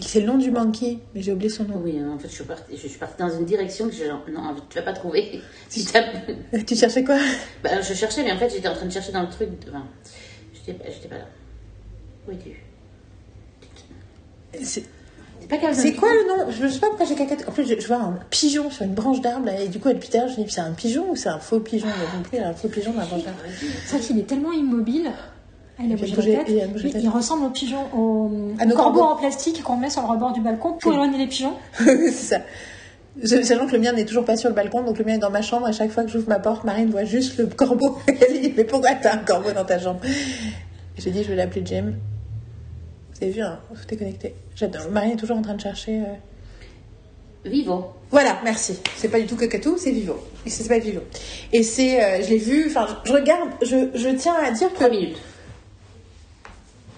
C'est 0.00 0.20
le 0.20 0.26
nom 0.26 0.38
du 0.38 0.50
monkey, 0.50 0.98
mais 1.14 1.20
j'ai 1.20 1.32
oublié 1.32 1.50
son 1.50 1.64
nom. 1.64 1.80
Oui, 1.82 1.98
en 2.02 2.18
fait, 2.18 2.28
je 2.28 2.34
suis 2.34 2.44
partie, 2.44 2.76
je 2.76 2.88
suis 2.88 2.98
partie 2.98 3.18
dans 3.18 3.28
une 3.28 3.44
direction 3.44 3.88
que 3.88 3.94
je, 3.94 4.04
non, 4.04 4.54
tu 4.70 4.78
vas 4.78 4.84
pas 4.84 4.94
trouver. 4.94 5.40
Si 5.68 5.86
Tu 6.66 6.76
cherchais 6.76 7.04
quoi? 7.04 7.18
Bah, 7.62 7.80
je 7.80 7.92
cherchais, 7.94 8.22
mais 8.22 8.32
en 8.32 8.38
fait, 8.38 8.50
j'étais 8.50 8.68
en 8.68 8.74
train 8.74 8.86
de 8.86 8.92
chercher 8.92 9.12
dans 9.12 9.22
le 9.22 9.28
truc. 9.28 9.50
Enfin, 9.68 9.84
j'étais 10.66 11.08
pas, 11.08 11.16
là. 11.18 11.24
Où 12.28 12.32
es-tu? 12.32 12.50
C'est 14.62 14.84
C'est 15.40 15.48
pas 15.48 15.56
Calvin. 15.58 15.80
c'est 15.80 15.94
quoi 15.94 16.08
le 16.12 16.28
nom? 16.44 16.50
Je 16.50 16.68
sais 16.68 16.78
pas 16.78 16.88
pourquoi 16.88 17.06
j'ai 17.06 17.14
cacaté. 17.14 17.44
En 17.46 17.52
plus, 17.52 17.66
je, 17.66 17.78
je 17.80 17.86
vois 17.86 17.96
un 17.96 18.18
pigeon 18.30 18.70
sur 18.70 18.84
une 18.84 18.94
branche 18.94 19.20
d'arbre 19.20 19.48
et 19.48 19.68
du 19.68 19.78
coup, 19.80 19.88
depuis 19.88 20.08
tout 20.08 20.16
à 20.18 20.20
l'heure, 20.20 20.28
je 20.28 20.40
me 20.40 20.46
dis 20.46 20.52
c'est 20.52 20.60
un 20.60 20.72
pigeon 20.72 21.10
ou 21.10 21.16
c'est 21.16 21.28
un 21.30 21.38
faux 21.38 21.58
pigeon? 21.60 21.88
J'ai 21.88 22.16
compris, 22.16 22.38
un 22.38 22.52
faux 22.52 22.68
pigeon 22.68 22.92
dans 22.92 23.00
la 23.00 23.06
branche 23.06 23.24
d'arbre. 23.24 23.40
Vrai 23.88 23.98
qu'il 24.00 24.18
est 24.18 24.22
tellement 24.26 24.52
immobile. 24.52 25.10
Ah, 25.78 25.82
il 25.84 25.92
a 25.92 25.96
bougé 25.96 26.14
bougé- 26.14 26.32
la 26.36 26.44
tête. 26.44 26.48
il 26.50 26.60
a 26.60 26.66
bougé 26.66 26.82
la 26.84 26.88
Il, 26.90 26.92
tête. 26.92 27.02
il 27.02 27.08
ressemble 27.08 27.46
au 27.46 27.50
pigeon, 27.50 27.80
au, 27.96 28.30
À 28.58 28.66
nos 28.66 28.74
au 28.74 28.76
corbeau 28.76 29.00
corbeaux. 29.00 29.14
en 29.14 29.16
plastique 29.16 29.62
qu'on 29.62 29.76
met 29.78 29.88
sur 29.90 30.02
le 30.02 30.08
rebord 30.08 30.32
du 30.32 30.40
balcon 30.42 30.74
pour 30.74 30.92
éloigner 30.92 31.18
les 31.18 31.26
pigeons. 31.26 31.54
c'est 31.72 32.10
ça. 32.12 32.36
Sachant 33.24 33.66
que 33.66 33.72
le 33.72 33.78
mien 33.78 33.92
n'est 33.92 34.06
toujours 34.06 34.24
pas 34.24 34.36
sur 34.36 34.48
le 34.48 34.54
balcon, 34.54 34.82
donc 34.82 34.98
le 34.98 35.04
mien 35.04 35.14
est 35.14 35.18
dans 35.18 35.30
ma 35.30 35.42
chambre. 35.42 35.66
À 35.66 35.72
chaque 35.72 35.90
fois 35.90 36.04
que 36.04 36.10
j'ouvre 36.10 36.28
ma 36.28 36.38
porte, 36.38 36.64
Marine 36.64 36.90
voit 36.90 37.04
juste 37.04 37.36
le 37.38 37.46
corbeau. 37.46 37.98
Elle 38.08 38.40
dit 38.40 38.54
Mais 38.56 38.64
pourquoi 38.64 38.94
t'as 38.94 39.14
un 39.14 39.18
corbeau 39.18 39.52
dans 39.52 39.64
ta 39.66 39.78
chambre? 39.78 40.00
J'ai 40.96 41.10
dit 41.10 41.22
Je 41.22 41.28
vais 41.28 41.36
l'appeler 41.36 41.64
Jem. 41.64 41.94
Vous 43.14 43.22
avez 43.24 43.32
vu, 43.32 43.42
hein, 43.42 43.58
tout 43.74 43.94
est 43.94 43.96
connecté. 43.98 44.34
J'adore. 44.56 44.88
Marine 44.90 45.12
est 45.12 45.16
toujours 45.16 45.36
en 45.36 45.42
train 45.42 45.54
de 45.54 45.60
chercher. 45.60 46.00
euh, 46.00 46.04
Vivo. 47.44 47.92
Voilà, 48.10 48.38
merci. 48.44 48.78
C'est 48.96 49.08
pas 49.08 49.20
du 49.20 49.26
tout 49.26 49.36
Cocatou, 49.36 49.76
c'est 49.76 49.90
Vivo. 49.90 50.16
Et 50.46 50.50
c'est 50.50 50.68
pas 50.68 50.78
Vivo. 50.78 51.00
Et 51.52 51.62
c'est, 51.62 52.02
euh, 52.02 52.22
je 52.22 52.30
l'ai 52.30 52.38
vu, 52.38 52.66
enfin, 52.68 52.86
je, 53.04 53.12
regarde, 53.12 53.48
je, 53.62 53.88
je 53.94 54.08
tiens 54.16 54.34
à 54.42 54.50
dire 54.52 54.70
que. 54.70 54.74
3 54.76 54.88
minutes. 54.90 55.16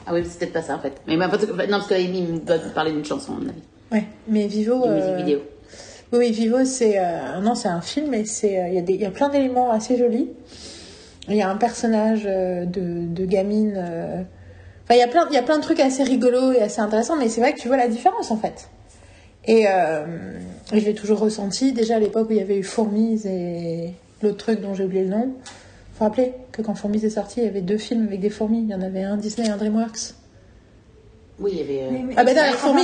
Ah 0.06 0.12
oui, 0.12 0.22
c'est 0.28 0.38
peut-être 0.38 0.52
pas 0.52 0.62
ça 0.62 0.76
en 0.76 0.80
fait. 0.80 0.92
Mais 1.06 1.16
bah, 1.16 1.28
parce 1.30 1.44
que- 1.46 1.50
non, 1.52 1.78
parce 1.78 1.86
qu'Amy 1.88 2.40
doit 2.44 2.58
parler 2.74 2.92
d'une 2.92 3.04
chanson, 3.04 3.32
à 3.32 3.40
mon 3.40 3.48
avis. 3.48 3.62
Ouais, 3.90 4.04
mais 4.28 4.46
Vivo. 4.46 4.84
Une 4.84 4.90
euh, 4.92 4.96
musique 5.00 5.26
vidéo. 5.26 5.38
Oui, 6.16 6.30
Vivo, 6.30 6.64
c'est 6.64 7.00
euh, 7.00 7.40
non, 7.42 7.56
c'est 7.56 7.66
un 7.66 7.80
film 7.80 8.14
et 8.14 8.24
c'est 8.24 8.60
euh, 8.60 8.68
il 8.68 8.74
y 8.74 8.78
a 8.78 9.02
y 9.02 9.04
a 9.04 9.10
plein 9.10 9.28
d'éléments 9.30 9.72
assez 9.72 9.96
jolis. 9.96 10.28
Il 11.28 11.34
y 11.34 11.42
a 11.42 11.50
un 11.50 11.56
personnage 11.56 12.22
euh, 12.26 12.66
de, 12.66 13.24
gamine. 13.24 13.74
euh, 13.76 14.22
Enfin, 14.84 14.94
il 14.94 14.98
y 14.98 15.02
a 15.02 15.08
plein 15.08 15.26
il 15.28 15.34
y 15.34 15.38
a 15.38 15.42
plein 15.42 15.56
de 15.56 15.62
trucs 15.62 15.80
assez 15.80 16.04
rigolos 16.04 16.52
et 16.52 16.60
assez 16.60 16.80
intéressants, 16.80 17.16
mais 17.16 17.28
c'est 17.28 17.40
vrai 17.40 17.52
que 17.52 17.58
tu 17.58 17.66
vois 17.66 17.78
la 17.78 17.88
différence 17.88 18.30
en 18.30 18.36
fait. 18.36 18.68
Et, 19.46 19.64
je 20.72 20.78
l'ai 20.78 20.94
toujours 20.94 21.18
ressenti 21.18 21.72
déjà 21.72 21.96
à 21.96 21.98
l'époque 21.98 22.28
où 22.28 22.32
il 22.32 22.38
y 22.38 22.42
avait 22.42 22.58
eu 22.58 22.62
Fourmise 22.62 23.26
et 23.26 23.94
l'autre 24.22 24.36
truc 24.36 24.60
dont 24.60 24.72
j'ai 24.74 24.84
oublié 24.84 25.02
le 25.04 25.10
nom. 25.10 25.34
Faut 25.94 26.04
rappeler 26.04 26.32
que 26.52 26.62
quand 26.62 26.74
Fourmise 26.74 27.04
est 27.04 27.10
sorti, 27.10 27.40
il 27.40 27.44
y 27.44 27.48
avait 27.48 27.60
deux 27.60 27.78
films 27.78 28.06
avec 28.06 28.20
des 28.20 28.30
fourmis. 28.30 28.60
Il 28.62 28.70
y 28.70 28.74
en 28.74 28.82
avait 28.82 29.02
un 29.02 29.16
Disney 29.16 29.48
et 29.48 29.50
un 29.50 29.56
DreamWorks. 29.56 30.14
Oui, 31.40 31.50
il 31.54 31.58
y 31.58 31.62
avait. 31.62 31.82
euh, 31.82 31.88
Mais- 31.90 31.98
mais- 32.06 32.14
Ah, 32.16 32.22
ben 32.24 32.38
entre 32.38 32.58
fourmi, 32.58 32.82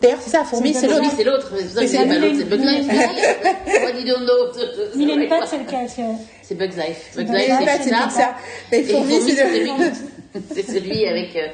D'ailleurs, 0.00 0.18
c'est 0.22 0.30
ça, 0.30 0.44
Fourmise, 0.44 0.78
C'est 0.78 0.86
l'autre. 0.86 1.00
Oui, 1.02 1.08
c'est 1.16 1.24
l'autre. 1.24 1.52
C'est 1.58 1.86
ça 1.88 1.98
c'est 1.98 2.06
Bugs 2.48 2.56
Life. 2.56 2.88
What 2.88 3.98
you 4.00 4.06
don't 4.06 4.24
know? 4.24 4.96
Mille 4.96 5.22
et 5.22 5.28
Pat, 5.28 5.42
c'est 5.48 5.58
le 5.58 5.64
cas. 5.64 5.88
c'est- 5.88 6.02
C'est 6.42 6.54
Bugs 6.54 6.66
Life. 6.66 7.12
Bugs 7.16 7.22
Life, 7.24 7.52
c'est. 7.82 7.90
Pixar. 7.90 8.34
Mais 8.70 8.82
Fourmis, 8.84 9.14
Fourmis, 9.18 9.30
c'est 9.32 9.36
celui, 9.36 9.70
c'est 10.54 10.66
celui 10.66 11.06
avec 11.08 11.34
euh, 11.36 11.48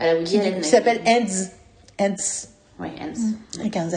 à 0.00 0.06
la 0.06 0.16
Woody 0.16 0.30
qui, 0.30 0.46
Allen. 0.46 0.60
qui 0.60 0.68
s'appelle 0.68 1.00
Ants. 1.06 1.50
Ants. 2.00 2.14
Ouais, 2.80 2.90
Hans. 3.00 3.60
avec 3.60 3.76
un 3.76 3.88
Z. 3.90 3.96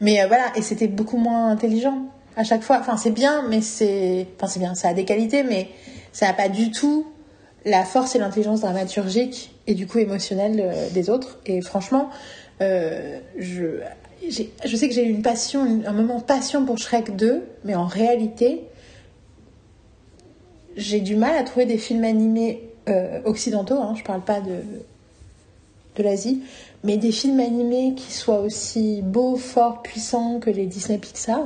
Mais 0.00 0.20
euh, 0.22 0.26
voilà, 0.26 0.44
et 0.56 0.62
c'était 0.62 0.88
beaucoup 0.88 1.16
moins 1.16 1.48
intelligent 1.50 2.02
à 2.36 2.44
chaque 2.44 2.62
fois. 2.62 2.78
Enfin, 2.80 2.96
c'est 2.98 3.10
bien, 3.12 3.44
mais 3.48 3.62
c'est. 3.62 4.26
Enfin, 4.36 4.46
c'est 4.46 4.58
bien, 4.60 4.74
ça 4.74 4.88
a 4.88 4.94
des 4.94 5.04
qualités, 5.06 5.42
mais 5.42 5.68
ça 6.12 6.26
n'a 6.26 6.34
pas 6.34 6.48
du 6.50 6.70
tout 6.70 7.06
la 7.64 7.84
force 7.84 8.14
et 8.14 8.18
l'intelligence 8.18 8.60
dramaturgique 8.60 9.54
et 9.66 9.74
du 9.74 9.86
coup 9.86 9.98
émotionnelle 9.98 10.60
euh, 10.60 10.90
des 10.90 11.10
autres. 11.10 11.38
Et 11.46 11.60
franchement, 11.60 12.10
euh, 12.60 13.18
je. 13.38 13.80
Je 14.26 14.76
sais 14.76 14.88
que 14.88 14.94
j'ai 14.94 15.04
eu 15.04 15.10
une 15.10 15.20
passion, 15.20 15.82
un 15.84 15.92
moment 15.92 16.18
passion 16.18 16.64
pour 16.64 16.78
Shrek 16.78 17.14
2, 17.14 17.42
mais 17.64 17.74
en 17.74 17.84
réalité, 17.84 18.62
j'ai 20.76 21.00
du 21.00 21.14
mal 21.14 21.36
à 21.36 21.42
trouver 21.42 21.66
des 21.66 21.76
films 21.76 22.04
animés 22.04 22.70
euh, 22.88 23.20
occidentaux, 23.26 23.74
hein, 23.74 23.92
je 23.98 24.02
parle 24.02 24.22
pas 24.22 24.40
de, 24.40 24.62
de 25.96 26.02
l'Asie, 26.02 26.42
mais 26.84 26.96
des 26.96 27.12
films 27.12 27.38
animés 27.38 27.94
qui 27.94 28.14
soient 28.14 28.40
aussi 28.40 29.02
beaux, 29.02 29.36
forts, 29.36 29.82
puissants 29.82 30.40
que 30.40 30.48
les 30.48 30.64
Disney 30.64 30.96
Pixar. 30.96 31.44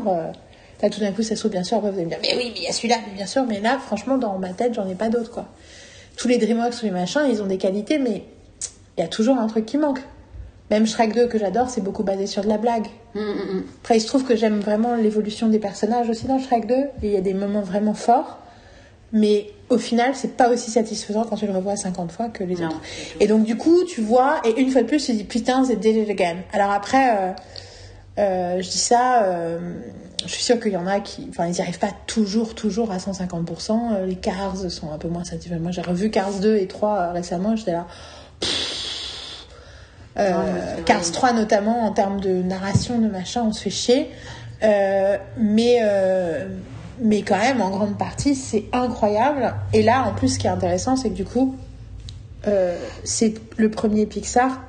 là, 0.80 0.88
tout 0.88 1.00
d'un 1.00 1.10
coup, 1.10 1.24
ça 1.24 1.34
se 1.34 1.40
trouve, 1.40 1.50
bien 1.50 1.64
sûr, 1.64 1.80
vous 1.80 1.88
allez 1.88 2.04
me 2.04 2.10
dire, 2.10 2.18
mais 2.22 2.36
oui, 2.36 2.52
mais 2.54 2.60
il 2.60 2.62
y 2.62 2.68
a 2.68 2.72
celui-là, 2.72 2.98
bien 3.16 3.26
sûr, 3.26 3.44
mais 3.44 3.58
là, 3.58 3.80
franchement, 3.84 4.18
dans 4.18 4.38
ma 4.38 4.52
tête, 4.52 4.74
j'en 4.74 4.88
ai 4.88 4.94
pas 4.94 5.08
d'autres, 5.08 5.32
quoi. 5.32 5.48
Tous 6.18 6.28
les 6.28 6.36
DreamWorks, 6.38 6.76
tous 6.78 6.84
les 6.86 6.90
machins, 6.90 7.22
ils 7.30 7.40
ont 7.42 7.46
des 7.46 7.58
qualités, 7.58 7.98
mais 7.98 8.24
il 8.96 9.00
y 9.00 9.04
a 9.04 9.08
toujours 9.08 9.38
un 9.38 9.46
truc 9.46 9.64
qui 9.66 9.78
manque. 9.78 10.00
Même 10.70 10.86
Shrek 10.86 11.14
2, 11.14 11.28
que 11.28 11.38
j'adore, 11.38 11.70
c'est 11.70 11.80
beaucoup 11.80 12.02
basé 12.02 12.26
sur 12.26 12.42
de 12.42 12.48
la 12.48 12.58
blague. 12.58 12.86
Hum, 13.14 13.22
hum, 13.22 13.36
hum. 13.50 13.64
Après, 13.82 13.96
il 13.96 14.00
se 14.00 14.06
trouve 14.06 14.24
que 14.24 14.36
j'aime 14.36 14.60
vraiment 14.60 14.96
l'évolution 14.96 15.48
des 15.48 15.58
personnages 15.58 16.10
aussi 16.10 16.26
dans 16.26 16.38
Shrek 16.38 16.66
2, 16.66 16.74
et 16.74 16.86
il 17.04 17.10
y 17.12 17.16
a 17.16 17.20
des 17.22 17.32
moments 17.34 17.62
vraiment 17.62 17.94
forts, 17.94 18.38
mais 19.12 19.46
au 19.70 19.78
final, 19.78 20.14
c'est 20.14 20.36
pas 20.36 20.50
aussi 20.50 20.70
satisfaisant 20.70 21.24
quand 21.24 21.36
tu 21.36 21.46
le 21.46 21.52
revois 21.52 21.76
50 21.76 22.10
fois 22.12 22.28
que 22.28 22.42
les 22.44 22.56
Non, 22.56 22.66
autres. 22.68 22.80
c'est. 22.82 23.24
Et 23.24 23.26
donc, 23.28 23.44
du 23.44 23.56
coup, 23.56 23.84
tu 23.84 24.00
vois, 24.02 24.40
et 24.44 24.60
une 24.60 24.70
fois 24.70 24.82
de 24.82 24.86
plus, 24.88 25.06
tu 25.06 25.12
dis 25.12 25.24
putain, 25.24 25.62
they 25.64 25.76
did 25.76 25.96
it 25.96 26.10
again. 26.10 26.38
Alors 26.52 26.70
après, 26.72 27.16
euh, 27.16 27.32
euh, 28.18 28.56
je 28.60 28.68
dis 28.68 28.78
ça, 28.78 29.22
euh, 29.22 29.58
je 30.26 30.32
suis 30.32 30.42
sûre 30.42 30.58
qu'il 30.60 30.72
y 30.72 30.76
en 30.76 30.86
a 30.86 31.00
qui. 31.00 31.26
Enfin, 31.30 31.46
ils 31.46 31.52
n'y 31.52 31.60
arrivent 31.60 31.78
pas 31.78 31.92
toujours, 32.06 32.54
toujours 32.54 32.90
à 32.90 32.98
150%. 32.98 33.94
Euh, 33.94 34.06
les 34.06 34.16
Cars 34.16 34.56
sont 34.70 34.92
un 34.92 34.98
peu 34.98 35.08
moins 35.08 35.24
satisfaisants. 35.24 35.60
Moi, 35.60 35.70
j'ai 35.70 35.82
revu 35.82 36.10
Cars 36.10 36.32
2 36.40 36.56
et 36.56 36.66
3 36.66 36.96
euh, 36.98 37.12
récemment, 37.12 37.54
j'étais 37.56 37.72
là. 37.72 37.86
Euh, 40.18 40.32
Ouais. 40.76 40.82
Cars 40.84 41.10
3 41.12 41.32
notamment 41.32 41.84
en 41.86 41.92
termes 41.92 42.20
de 42.20 42.42
narration, 42.42 42.98
de 42.98 43.06
machin, 43.08 43.44
on 43.46 43.52
se 43.52 43.62
fait 43.62 43.70
chier. 43.70 44.10
Euh, 44.64 45.16
mais, 45.36 45.78
euh, 45.82 46.48
mais 47.00 47.22
quand 47.22 47.38
même, 47.38 47.60
en 47.62 47.70
grande 47.70 47.96
partie, 47.96 48.34
c'est 48.34 48.64
incroyable. 48.72 49.54
Et 49.72 49.82
là, 49.84 50.02
en 50.08 50.12
plus, 50.14 50.30
ce 50.34 50.38
qui 50.40 50.48
est 50.48 50.50
intéressant, 50.50 50.96
c'est 50.96 51.10
que 51.10 51.14
du 51.14 51.24
coup, 51.24 51.54
c'est 53.04 53.34
le 53.58 53.70
premier 53.70 54.06
Pixar 54.06 54.62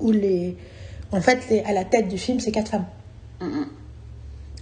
où 0.00 0.10
les, 0.10 0.56
en 1.12 1.20
fait, 1.20 1.38
les- 1.48 1.62
à 1.62 1.72
la 1.72 1.84
tête 1.84 2.08
du 2.08 2.18
film, 2.18 2.40
c'est 2.40 2.50
quatre 2.50 2.68
femmes. 2.72 2.84
Hum, 3.40 3.48
hum. 3.48 3.66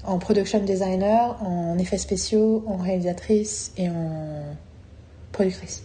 En 0.05 0.19
production 0.19 0.61
designer, 0.61 1.37
en 1.43 1.79
effets 1.79 1.99
spéciaux, 1.99 2.65
en 2.67 2.77
réalisatrice 2.77 3.73
et 3.77 3.89
en 3.89 4.57
productrice. 5.31 5.83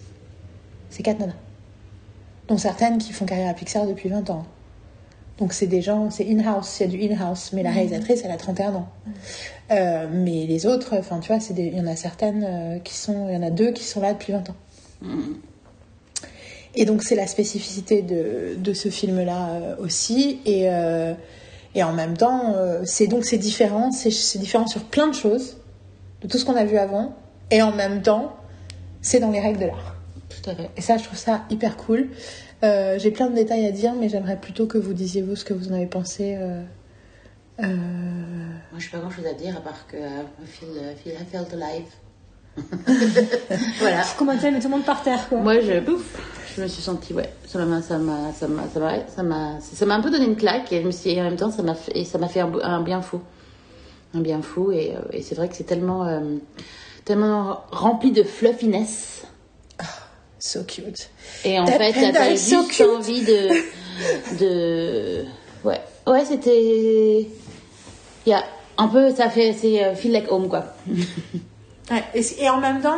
C'est 0.89 1.03
quatre 1.03 1.19
nanas. 1.19 1.35
Dont 2.48 2.57
certaines 2.57 2.98
qui 2.98 3.11
font 3.14 3.26
carrière 3.26 3.49
à 3.49 3.53
Pixar 3.53 3.85
depuis 3.85 4.10
20 4.10 4.30
ans. 4.30 4.45
Donc 5.38 5.53
c'est 5.53 5.68
des 5.68 5.81
gens, 5.81 6.10
c'est 6.10 6.26
in-house, 6.27 6.80
il 6.80 6.84
y 6.84 6.85
a 6.85 6.89
du 6.89 7.14
in-house. 7.14 7.52
Mais 7.53 7.61
la 7.61 7.72
réalisatrice, 7.72 8.22
elle 8.23 8.31
a 8.31 8.38
31 8.38 8.73
ans. 8.73 8.89
Euh, 9.69 10.07
mais 10.11 10.45
les 10.48 10.65
autres, 10.65 10.98
enfin 10.98 11.19
tu 11.19 11.31
vois, 11.31 11.41
il 11.56 11.76
y 11.76 11.80
en 11.80 11.85
a 11.85 11.95
certaines 11.95 12.44
euh, 12.44 12.80
qui 12.80 12.95
sont, 12.95 13.27
il 13.27 13.35
y 13.35 13.38
en 13.38 13.44
a 13.44 13.52
deux 13.52 13.72
qui 13.72 13.84
sont 13.84 14.02
là 14.02 14.14
depuis 14.14 14.34
20 14.34 14.49
ans. 14.49 14.56
Et 16.76 16.85
donc 16.85 17.03
c'est 17.03 17.15
la 17.15 17.27
spécificité 17.27 18.02
de, 18.02 18.56
de 18.57 18.73
ce 18.73 18.89
film-là 18.89 19.49
euh, 19.49 19.76
aussi. 19.80 20.39
Et, 20.45 20.69
euh, 20.69 21.14
et 21.77 21.83
en 21.83 21.93
même 21.93 22.17
temps, 22.17 22.53
euh, 22.55 22.81
c'est 22.85 23.07
donc 23.07 23.23
c'est 23.23 23.37
différent, 23.37 23.91
c'est 23.91 24.39
différent 24.39 24.67
sur 24.67 24.83
plein 24.83 25.07
de 25.07 25.13
choses, 25.13 25.57
de 26.21 26.27
tout 26.27 26.37
ce 26.37 26.43
qu'on 26.45 26.55
a 26.55 26.65
vu 26.65 26.77
avant. 26.77 27.15
Et 27.51 27.61
en 27.61 27.71
même 27.71 28.01
temps, 28.01 28.35
c'est 29.01 29.19
dans 29.19 29.31
les 29.31 29.39
règles 29.39 29.59
de 29.59 29.65
l'art. 29.67 29.95
Tout 30.29 30.49
à 30.49 30.55
fait. 30.55 30.69
Et 30.75 30.81
ça, 30.81 30.97
je 30.97 31.03
trouve 31.03 31.17
ça 31.17 31.43
hyper 31.49 31.77
cool. 31.77 32.09
Euh, 32.63 32.97
J'ai 32.99 33.11
plein 33.11 33.29
de 33.29 33.35
détails 33.35 33.65
à 33.67 33.71
dire, 33.71 33.93
mais 33.93 34.09
j'aimerais 34.09 34.37
plutôt 34.37 34.65
que 34.65 34.77
vous 34.79 34.93
disiez 34.93 35.21
vous 35.21 35.35
ce 35.35 35.45
que 35.45 35.53
vous 35.53 35.69
en 35.71 35.75
avez 35.75 35.85
pensé. 35.85 36.35
euh, 36.35 36.63
Moi, 37.59 38.79
je 38.79 38.85
n'ai 38.85 38.91
pas 38.91 38.97
grand 38.99 39.11
chose 39.11 39.25
à 39.27 39.33
dire 39.33 39.55
à 39.55 39.61
part 39.61 39.85
que 39.87 39.97
I, 39.97 40.47
feel, 40.47 40.69
I, 40.69 40.95
feel, 41.01 41.13
I 41.13 41.25
felt 41.31 41.53
alive. 41.53 41.85
voilà. 43.79 44.03
Comment 44.17 44.38
tu 44.38 44.49
mais 44.51 44.59
tout 44.59 44.67
le 44.67 44.75
monde 44.75 44.85
par 44.85 45.03
terre, 45.03 45.27
quoi. 45.29 45.38
Moi, 45.39 45.59
je, 45.61 45.73
je 46.55 46.61
me 46.61 46.67
suis 46.67 46.81
sentie, 46.81 47.13
ouais, 47.13 47.29
ça 47.45 47.63
m'a, 47.65 47.81
ça 47.81 47.97
m'a, 47.97 48.34
ça 48.34 48.47
m'a, 48.47 48.63
ça 48.73 48.79
m'a, 48.79 49.07
ça 49.07 49.23
m'a, 49.23 49.59
ça 49.61 49.85
m'a 49.85 49.95
un 49.95 50.01
peu 50.01 50.09
donné 50.09 50.25
une 50.25 50.35
claque 50.35 50.71
et 50.73 50.81
je 50.81 50.88
me 50.88 50.91
suis, 50.91 51.11
et 51.11 51.21
en 51.21 51.23
même 51.23 51.35
temps, 51.35 51.51
ça 51.51 51.61
m'a 51.61 51.75
fait, 51.75 52.03
ça 52.03 52.17
m'a 52.17 52.27
fait 52.27 52.39
un, 52.39 52.51
un 52.63 52.81
bien 52.81 53.01
fou, 53.01 53.21
un 54.15 54.21
bien 54.21 54.41
fou 54.41 54.71
et, 54.71 54.95
euh, 54.95 54.99
et 55.11 55.21
c'est 55.21 55.35
vrai 55.35 55.49
que 55.49 55.55
c'est 55.55 55.65
tellement, 55.65 56.07
euh, 56.07 56.19
tellement 57.05 57.63
rempli 57.71 58.11
de 58.11 58.23
fluffiness 58.23 59.23
so 60.39 60.63
cute. 60.63 61.09
et 61.45 61.59
en 61.59 61.65
That 61.65 61.77
fait, 61.77 62.11
t'as 62.11 62.35
so 62.35 62.57
juste 62.63 62.71
cute. 62.71 62.88
envie 62.88 63.21
de, 63.23 63.49
de, 64.39 65.25
ouais, 65.63 65.81
ouais, 66.07 66.25
c'était, 66.25 67.19
il 68.25 68.29
y 68.29 68.34
a 68.34 68.43
un 68.79 68.88
peu, 68.88 69.13
ça 69.13 69.29
fait, 69.29 69.53
c'est 69.53 69.84
euh, 69.84 69.93
feel 69.95 70.11
like 70.11 70.31
home 70.31 70.47
quoi. 70.49 70.65
Ouais, 71.91 72.03
et, 72.14 72.49
en 72.49 72.59
même 72.59 72.81
temps, 72.81 72.97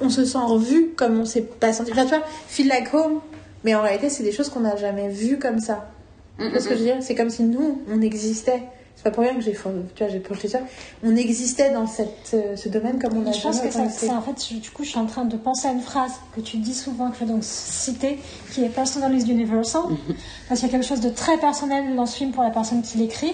on 0.00 0.10
se 0.10 0.24
sent 0.24 0.38
revu 0.38 0.90
comme 0.96 1.20
on 1.20 1.24
s'est 1.24 1.42
pas 1.42 1.72
senti. 1.72 1.90
Enfin, 1.92 2.04
tu 2.04 2.08
vois, 2.10 2.22
feel 2.46 2.68
like 2.68 2.92
home, 2.94 3.20
mais 3.64 3.74
en 3.74 3.82
réalité, 3.82 4.10
c'est 4.10 4.22
des 4.22 4.32
choses 4.32 4.48
qu'on 4.48 4.60
n'a 4.60 4.76
jamais 4.76 5.08
vues 5.08 5.38
comme 5.38 5.58
ça. 5.58 5.90
Tu 6.38 6.48
vois 6.50 6.60
ce 6.60 6.68
que 6.68 6.74
je 6.74 6.78
veux 6.80 6.84
dire? 6.84 6.96
C'est 7.00 7.14
comme 7.16 7.30
si 7.30 7.42
nous, 7.42 7.82
on 7.90 8.00
existait. 8.00 8.62
C'est 8.94 9.04
pas 9.04 9.10
pour 9.12 9.22
rien 9.22 9.34
que 9.34 9.40
j'ai 9.40 9.54
for- 9.54 9.72
tu 9.94 10.02
vois, 10.02 10.12
j'ai 10.12 10.18
projeté 10.18 10.48
ça. 10.48 10.58
On 11.04 11.14
existait 11.14 11.70
dans 11.72 11.86
cette, 11.86 12.32
euh, 12.34 12.56
ce 12.56 12.68
domaine 12.68 12.98
comme 13.00 13.16
on 13.16 13.26
a 13.26 13.32
Je 13.32 13.40
pense 13.40 13.56
jamais 13.56 13.68
que 13.68 13.72
ça, 13.74 13.88
c'est 13.88 14.10
en 14.10 14.20
fait, 14.22 14.44
je- 14.50 14.56
du 14.58 14.70
coup, 14.70 14.82
je 14.82 14.88
suis 14.90 14.98
en 14.98 15.06
train 15.06 15.24
de 15.24 15.36
penser 15.36 15.68
à 15.68 15.72
une 15.72 15.80
phrase 15.80 16.10
que 16.34 16.40
tu 16.40 16.56
dis 16.58 16.74
souvent, 16.74 17.08
que 17.10 17.14
je 17.14 17.20
vais 17.20 17.30
donc 17.30 17.42
citer, 17.44 18.18
qui 18.52 18.64
est 18.64 18.68
personal 18.68 19.16
is 19.16 19.30
universal. 19.30 19.82
Parce 20.48 20.60
qu'il 20.60 20.68
y 20.68 20.72
a 20.72 20.76
quelque 20.76 20.86
chose 20.88 21.00
de 21.00 21.10
très 21.10 21.38
personnel 21.38 21.94
dans 21.96 22.06
ce 22.06 22.16
film 22.16 22.32
pour 22.32 22.42
la 22.42 22.50
personne 22.50 22.82
qui 22.82 22.98
l'écrit. 22.98 23.32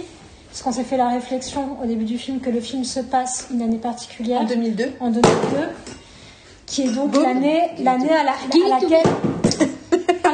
Parce 0.55 0.63
qu'on 0.63 0.71
s'est 0.71 0.85
fait 0.85 0.97
la 0.97 1.09
réflexion 1.09 1.77
au 1.83 1.85
début 1.85 2.05
du 2.05 2.17
film 2.17 2.39
que 2.39 2.49
le 2.49 2.61
film 2.61 2.85
se 2.85 3.01
passe 3.01 3.49
une 3.53 3.61
année 3.61 3.79
particulière, 3.79 4.43
En 4.43 4.45
2002. 4.45 4.93
en 5.01 5.11
2002, 5.11 5.27
qui 6.65 6.83
est 6.83 6.93
donc 6.95 7.13
l'année, 7.21 7.71
l'année 7.81 8.11
à, 8.11 8.23
la- 8.23 8.31
à 8.31 8.79
laquelle, 8.81 9.03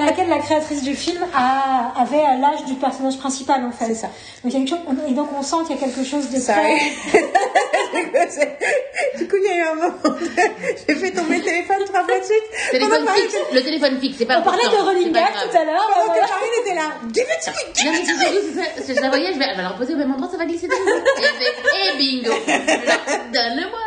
à 0.01 0.06
laquelle 0.06 0.28
la 0.28 0.39
créatrice 0.39 0.82
du 0.82 0.94
film 0.94 1.24
a, 1.35 1.93
avait 2.01 2.22
l'âge 2.39 2.64
du 2.66 2.74
personnage 2.74 3.18
principal, 3.18 3.64
en 3.64 3.72
fait. 3.72 3.86
C'est 3.86 3.94
ça. 3.94 4.06
Donc, 4.43 4.52
il 4.52 4.55
y 4.55 4.56
a 4.56 4.59
quelque 4.59 4.68
chose, 4.70 4.78
et 5.09 5.12
donc 5.12 5.28
on 5.39 5.43
sent 5.43 5.56
qu'il 5.66 5.77
y 5.77 5.78
a 5.78 5.82
quelque 5.82 6.05
chose 6.05 6.28
de 6.31 6.39
Ça 6.39 6.55
très... 6.55 6.78
du 9.18 9.27
coup, 9.28 9.36
il 9.36 9.44
y 9.44 9.48
a 9.52 9.56
eu 9.56 9.62
un 9.62 9.74
moment. 9.74 9.94
J'ai 10.89 10.94
fait 10.94 11.10
tomber 11.10 11.36
le 11.39 11.43
téléphone 11.43 11.85
trois 11.86 12.05
fois 12.05 12.18
de 12.18 12.24
suite. 12.24 12.44
Téléphone 12.70 12.98
Pendant 13.01 13.12
que 13.12 13.20
fixe, 13.20 13.36
le 13.52 13.62
téléphone 13.62 14.01
fixe, 14.01 14.16
c'est 14.18 14.27
pas 14.27 14.39
On 14.39 14.43
parlait 14.43 14.62
de 14.64 14.77
Rolling 14.82 15.12
grave. 15.12 15.27
tout 15.51 15.56
à 15.56 15.64
l'heure. 15.64 15.90
Pendant 15.94 16.06
voilà. 16.06 16.27
que 16.27 16.31
Marine 16.31 16.55
était 16.62 16.74
là. 16.74 16.93
Give 17.12 17.24
it 17.24 17.40
to 17.44 17.51
me, 17.51 17.56
give 17.74 17.86
Non, 17.86 17.93
mais 17.93 18.01
it 18.01 18.06
to 18.86 18.93
je 18.94 19.01
la 19.01 19.09
voyais, 19.09 19.32
je 19.32 19.39
vais, 19.39 19.47
elle 19.51 19.56
va 19.56 19.62
le 19.62 19.68
reposer 19.68 19.94
au 19.94 19.97
même 19.97 20.12
endroit, 20.12 20.28
ça 20.31 20.36
va 20.36 20.44
glisser 20.47 20.68
de 20.68 20.72
nouveau. 20.72 21.01
Et, 21.18 21.89
et 21.89 21.93
bingo 21.98 22.35
Donne-le-moi 23.32 23.85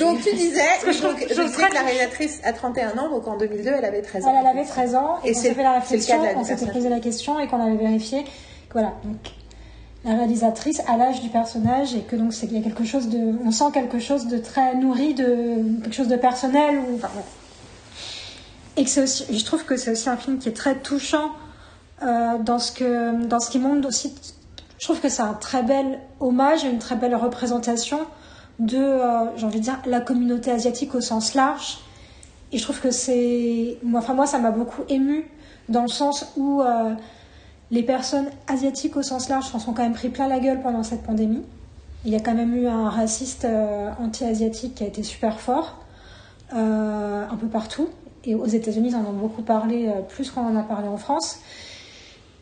Donc 0.00 0.22
tu 0.22 0.34
disais, 0.34 0.60
que 0.82 0.92
je 0.92 1.02
donc, 1.02 1.16
trouve- 1.16 1.28
je 1.28 1.34
je 1.34 1.42
disais 1.46 1.68
que 1.68 1.74
la 1.74 1.80
réalisatrice 1.82 2.40
a 2.44 2.52
31 2.52 2.98
ans, 2.98 3.08
donc 3.10 3.26
en 3.28 3.36
2002 3.36 3.70
elle 3.70 3.84
avait 3.84 4.02
13 4.02 4.24
ans. 4.26 4.36
Elle 4.40 4.46
avait 4.46 4.64
13 4.64 4.94
ans 4.94 5.18
et, 5.24 5.28
Et 5.28 5.30
on 5.30 5.34
c'est- 5.34 5.48
s'est 5.48 5.54
fait 5.54 5.62
la 5.62 5.72
réflexion, 5.72 6.22
la 6.22 6.36
on 6.36 6.44
s'était 6.44 6.66
posé 6.70 6.88
la 6.88 7.00
question 7.00 7.38
et 7.40 7.46
qu'on 7.46 7.60
avait 7.60 7.76
vérifié. 7.76 8.24
que 8.24 8.28
Voilà, 8.72 8.92
donc 9.04 9.16
la 10.04 10.14
réalisatrice 10.14 10.80
à 10.86 10.96
l'âge 10.96 11.20
du 11.20 11.28
personnage 11.28 11.94
et 11.94 12.00
que 12.02 12.16
donc 12.16 12.32
c'est 12.32 12.46
qu'il 12.46 12.56
y 12.56 12.60
a 12.60 12.64
quelque 12.64 12.84
chose 12.84 13.08
de, 13.08 13.34
on 13.44 13.50
sent 13.50 13.64
quelque 13.74 13.98
chose 13.98 14.26
de 14.26 14.38
très 14.38 14.74
nourri, 14.74 15.14
de 15.14 15.80
quelque 15.82 15.94
chose 15.94 16.08
de 16.08 16.16
personnel 16.16 16.78
ou 16.78 16.94
enfin, 16.96 17.08
voilà. 17.12 17.26
Et 18.76 18.84
que 18.84 19.00
aussi, 19.02 19.24
je 19.36 19.44
trouve 19.44 19.64
que 19.64 19.76
c'est 19.76 19.90
aussi 19.90 20.08
un 20.08 20.16
film 20.16 20.38
qui 20.38 20.48
est 20.48 20.52
très 20.56 20.76
touchant 20.76 21.30
euh, 22.04 22.38
dans 22.38 22.60
ce 22.60 22.70
que, 22.70 23.24
dans 23.26 23.40
ce 23.40 23.50
qui 23.50 23.58
montre 23.58 23.88
aussi. 23.88 24.14
Je 24.78 24.84
trouve 24.84 25.00
que 25.00 25.08
c'est 25.08 25.22
un 25.22 25.34
très 25.34 25.64
bel 25.64 25.98
hommage 26.20 26.64
et 26.64 26.68
une 26.68 26.78
très 26.78 26.94
belle 26.94 27.16
représentation 27.16 27.98
de, 28.58 28.76
euh, 28.76 29.36
j'ai 29.36 29.46
envie 29.46 29.58
de 29.58 29.64
dire, 29.64 29.80
la 29.86 30.00
communauté 30.00 30.50
asiatique 30.50 30.94
au 30.94 31.00
sens 31.00 31.34
large. 31.34 31.78
Et 32.52 32.58
je 32.58 32.62
trouve 32.62 32.80
que 32.80 32.90
c'est. 32.90 33.78
Moi, 33.82 34.00
enfin, 34.00 34.14
moi, 34.14 34.26
ça 34.26 34.38
m'a 34.38 34.50
beaucoup 34.50 34.82
ému 34.88 35.26
dans 35.68 35.82
le 35.82 35.88
sens 35.88 36.32
où 36.36 36.62
euh, 36.62 36.94
les 37.70 37.82
personnes 37.82 38.30
asiatiques 38.46 38.96
au 38.96 39.02
sens 39.02 39.28
large 39.28 39.46
s'en 39.46 39.58
sont 39.58 39.72
quand 39.74 39.82
même 39.82 39.92
pris 39.92 40.08
plein 40.08 40.28
la 40.28 40.40
gueule 40.40 40.62
pendant 40.62 40.82
cette 40.82 41.02
pandémie. 41.02 41.42
Il 42.04 42.12
y 42.12 42.16
a 42.16 42.20
quand 42.20 42.34
même 42.34 42.54
eu 42.54 42.66
un 42.66 42.88
raciste 42.88 43.44
euh, 43.44 43.90
anti-asiatique 44.00 44.76
qui 44.76 44.84
a 44.84 44.86
été 44.86 45.02
super 45.02 45.40
fort, 45.40 45.84
un 46.52 47.36
peu 47.38 47.48
partout. 47.48 47.88
Et 48.24 48.34
aux 48.34 48.46
États-Unis, 48.46 48.90
ils 48.90 48.96
en 48.96 49.04
ont 49.04 49.12
beaucoup 49.12 49.42
parlé, 49.42 49.90
plus 50.08 50.30
qu'on 50.30 50.42
en 50.42 50.56
a 50.56 50.62
parlé 50.62 50.88
en 50.88 50.96
France. 50.96 51.40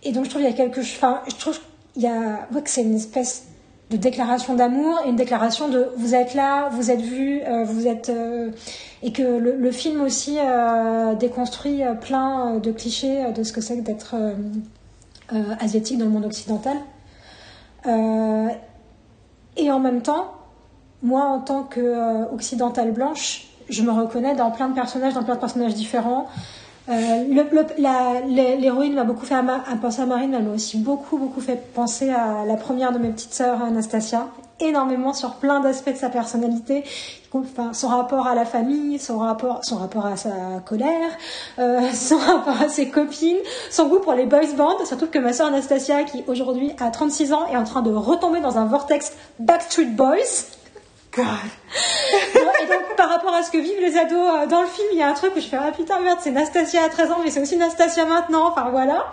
Et 0.04 0.12
donc, 0.12 0.24
je 0.24 0.30
trouve 0.30 0.42
qu'il 0.42 0.50
y 0.50 0.54
a 0.54 0.56
quelque 0.56 0.82
chose. 0.82 0.96
Enfin, 0.96 1.20
je 1.28 1.34
trouve 1.34 1.58
qu'il 1.94 2.02
y 2.02 2.06
a. 2.06 2.46
que 2.52 2.70
c'est 2.70 2.82
une 2.82 2.94
espèce 2.94 3.46
de 3.90 3.96
déclaration 3.96 4.54
d'amour 4.54 4.98
et 5.04 5.08
une 5.08 5.16
déclaration 5.16 5.68
de 5.68 5.90
vous 5.96 6.14
êtes 6.14 6.34
là, 6.34 6.68
vous 6.70 6.90
êtes 6.90 7.00
vu, 7.00 7.40
euh, 7.42 7.64
vous 7.64 7.86
êtes. 7.86 8.08
euh, 8.08 8.50
et 9.02 9.12
que 9.12 9.22
le, 9.22 9.70
film 9.70 10.00
aussi 10.00 10.38
euh, 10.40 11.14
déconstruit 11.14 11.82
plein 12.00 12.56
de 12.56 12.72
clichés 12.72 13.30
de 13.32 13.42
ce 13.44 13.52
que 13.52 13.60
c'est 13.60 13.76
que 13.76 13.82
d'être 13.82 14.16
asiatique 15.60 15.98
dans 15.98 16.06
le 16.06 16.10
monde 16.10 16.24
occidental. 16.24 16.76
Et 19.56 19.70
en 19.70 19.78
même 19.78 20.02
temps, 20.02 20.32
moi, 21.02 21.24
en 21.24 21.40
tant 21.40 21.62
qu'occidentale 21.62 22.90
blanche, 22.90 23.48
je 23.68 23.82
me 23.82 23.92
reconnais 23.92 24.34
dans 24.34 24.50
plein 24.50 24.68
de 24.70 24.74
personnages, 24.74 25.14
dans 25.14 25.22
plein 25.22 25.34
de 25.34 25.40
personnages 25.40 25.74
différents. 25.74 26.26
Euh, 26.88 27.24
L'héroïne 28.58 28.94
m'a 28.94 29.04
beaucoup 29.04 29.26
fait 29.26 29.34
à, 29.34 29.42
ma- 29.42 29.64
à 29.70 29.76
penser 29.80 30.02
à 30.02 30.06
Marine, 30.06 30.30
mais 30.30 30.36
elle 30.38 30.44
m'a 30.44 30.54
aussi 30.54 30.78
beaucoup, 30.78 31.18
beaucoup 31.18 31.40
fait 31.40 31.56
penser 31.74 32.10
à 32.10 32.44
la 32.46 32.54
première 32.56 32.92
de 32.92 32.98
mes 32.98 33.08
petites 33.10 33.34
sœurs, 33.34 33.62
Anastasia. 33.62 34.28
Énormément 34.58 35.12
sur 35.12 35.34
plein 35.34 35.60
d'aspects 35.60 35.92
de 35.92 35.96
sa 35.98 36.08
personnalité, 36.08 36.82
enfin, 37.32 37.74
son 37.74 37.88
rapport 37.88 38.26
à 38.26 38.34
la 38.34 38.46
famille, 38.46 38.98
son 38.98 39.18
rapport, 39.18 39.60
son 39.62 39.76
rapport 39.76 40.06
à 40.06 40.16
sa 40.16 40.30
colère, 40.64 41.10
euh, 41.58 41.80
son 41.92 42.16
rapport 42.16 42.62
à 42.62 42.68
ses 42.70 42.88
copines, 42.88 43.36
son 43.70 43.88
goût 43.88 43.98
pour 43.98 44.14
les 44.14 44.24
boys 44.24 44.40
bands, 44.56 44.72
surtout 44.86 45.08
que 45.08 45.18
ma 45.18 45.34
sœur 45.34 45.48
Anastasia, 45.48 46.04
qui 46.04 46.24
aujourd'hui 46.26 46.72
a 46.80 46.90
36 46.90 47.34
ans, 47.34 47.46
est 47.52 47.56
en 47.58 47.64
train 47.64 47.82
de 47.82 47.90
retomber 47.92 48.40
dans 48.40 48.56
un 48.56 48.64
vortex 48.64 49.12
Backstreet 49.40 49.86
Boys. 49.94 50.55
Et 52.62 52.66
donc, 52.66 52.96
par 52.96 53.08
rapport 53.08 53.34
à 53.34 53.42
ce 53.42 53.50
que 53.50 53.58
vivent 53.58 53.80
les 53.80 53.96
ados 53.96 54.12
euh, 54.12 54.46
dans 54.46 54.62
le 54.62 54.66
film, 54.66 54.88
il 54.92 54.98
y 54.98 55.02
a 55.02 55.08
un 55.08 55.14
truc 55.14 55.32
où 55.36 55.40
je 55.40 55.46
fais 55.46 55.56
Ah 55.56 55.72
putain, 55.72 56.00
merde, 56.00 56.18
c'est 56.20 56.30
Nastasia 56.30 56.84
à 56.84 56.88
13 56.88 57.10
ans, 57.10 57.18
mais 57.22 57.30
c'est 57.30 57.40
aussi 57.40 57.56
Nastasia 57.56 58.06
maintenant. 58.06 58.48
Enfin 58.48 58.68
voilà. 58.70 59.06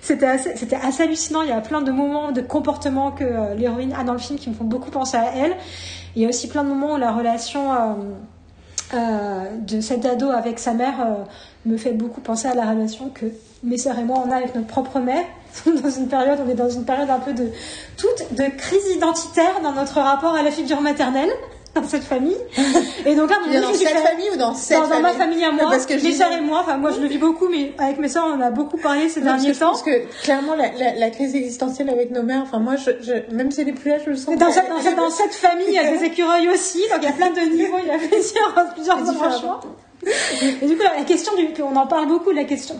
C'était 0.00 0.26
assez, 0.26 0.56
c'était 0.56 0.76
hallucinant. 0.76 1.42
Il 1.42 1.48
y 1.48 1.52
a 1.52 1.60
plein 1.60 1.82
de 1.82 1.90
moments, 1.90 2.32
de 2.32 2.40
comportements 2.40 3.12
que 3.12 3.24
euh, 3.24 3.54
l'héroïne 3.54 3.94
a 3.98 4.04
dans 4.04 4.12
le 4.12 4.18
film 4.18 4.38
qui 4.38 4.50
me 4.50 4.54
font 4.54 4.64
beaucoup 4.64 4.90
penser 4.90 5.16
à 5.16 5.32
elle. 5.34 5.56
Il 6.14 6.22
y 6.22 6.26
a 6.26 6.28
aussi 6.28 6.48
plein 6.48 6.64
de 6.64 6.68
moments 6.68 6.94
où 6.94 6.96
la 6.98 7.12
relation 7.12 7.72
euh, 8.94 9.50
de 9.58 9.80
cet 9.80 10.06
ado 10.06 10.30
avec 10.30 10.58
sa 10.58 10.72
mère 10.72 10.94
me 11.66 11.76
fait 11.76 11.92
beaucoup 11.92 12.22
penser 12.22 12.48
à 12.48 12.54
la 12.54 12.64
relation 12.64 13.10
que 13.10 13.26
mes 13.62 13.76
sœurs 13.76 13.98
et 13.98 14.04
moi 14.04 14.22
on 14.24 14.30
a 14.30 14.36
avec 14.36 14.54
notre 14.54 14.68
propre 14.68 14.98
mère. 14.98 15.24
dans 15.82 15.90
une 15.90 16.08
période, 16.08 16.38
on 16.44 16.50
est 16.50 16.54
dans 16.54 16.68
une 16.70 16.84
période 16.84 17.10
un 17.10 17.18
peu 17.18 17.32
de 17.32 17.48
toute 17.96 18.34
de 18.36 18.44
crise 18.56 18.86
identitaire 18.94 19.60
dans 19.62 19.72
notre 19.72 20.00
rapport 20.00 20.34
à 20.34 20.42
la 20.42 20.50
figure 20.50 20.80
maternelle 20.80 21.30
dans 21.74 21.84
cette 21.84 22.04
famille. 22.04 22.36
Et 23.04 23.14
donc 23.14 23.28
là, 23.30 23.36
Dans 23.60 23.72
cette 23.74 23.88
fait- 23.88 23.94
famille 23.98 24.30
ou 24.32 24.36
dans 24.38 24.54
cette 24.54 24.76
dans, 24.78 24.84
dans 24.84 24.88
famille 24.88 25.02
ma 25.02 25.12
famille 25.12 25.44
à 25.44 25.52
moi, 25.52 25.66
Parce 25.70 25.84
que 25.84 25.92
mes 25.94 26.12
sœurs 26.12 26.32
et 26.32 26.40
moi, 26.40 26.60
enfin 26.64 26.78
moi 26.78 26.90
je 26.90 27.00
le 27.00 27.06
vis 27.06 27.18
beaucoup, 27.18 27.48
mais 27.48 27.72
avec 27.78 27.98
mes 27.98 28.08
sœurs 28.08 28.26
on 28.34 28.40
a 28.40 28.50
beaucoup 28.50 28.78
parlé 28.78 29.08
ces 29.10 29.20
Non, 29.20 29.26
parce 29.32 29.42
derniers 29.42 29.54
je 29.54 29.60
temps. 29.60 29.70
pense 29.72 29.82
que 29.82 30.22
clairement 30.22 30.54
la, 30.54 30.72
la, 30.78 30.94
la 30.94 31.10
crise 31.10 31.34
existentielle 31.34 31.90
avec 31.90 32.10
nos 32.12 32.22
mères, 32.22 32.40
enfin 32.42 32.58
moi, 32.60 32.76
je, 32.76 32.92
je- 33.02 33.34
même 33.34 33.50
si 33.50 33.60
elle 33.60 33.68
est 33.68 33.72
plus 33.72 33.90
là, 33.90 33.98
je 34.02 34.08
le 34.10 34.16
sens. 34.16 34.36
Dans 34.38 34.50
cette, 34.50 34.68
dans, 34.70 34.80
cette, 34.80 34.96
dans 34.96 35.10
cette 35.10 35.34
famille, 35.34 35.66
il 35.68 35.74
y 35.74 35.78
a 35.78 35.90
des 35.90 36.02
écureuils 36.04 36.48
aussi, 36.48 36.78
donc 36.90 36.98
il 37.02 37.04
y 37.04 37.08
a 37.08 37.12
plein 37.12 37.30
de 37.30 37.40
niveaux, 37.54 37.76
il 37.82 37.88
y 37.88 37.90
a 37.90 37.98
plusieurs, 37.98 38.72
plusieurs 38.74 38.96
embranchements. 38.98 39.60
Et 40.62 40.66
du 40.66 40.76
coup, 40.76 40.82
la 40.82 41.04
question 41.04 41.32
du, 41.36 41.48
on 41.62 41.74
en 41.76 41.86
parle 41.86 42.06
beaucoup, 42.06 42.30
la 42.30 42.44
question 42.44 42.76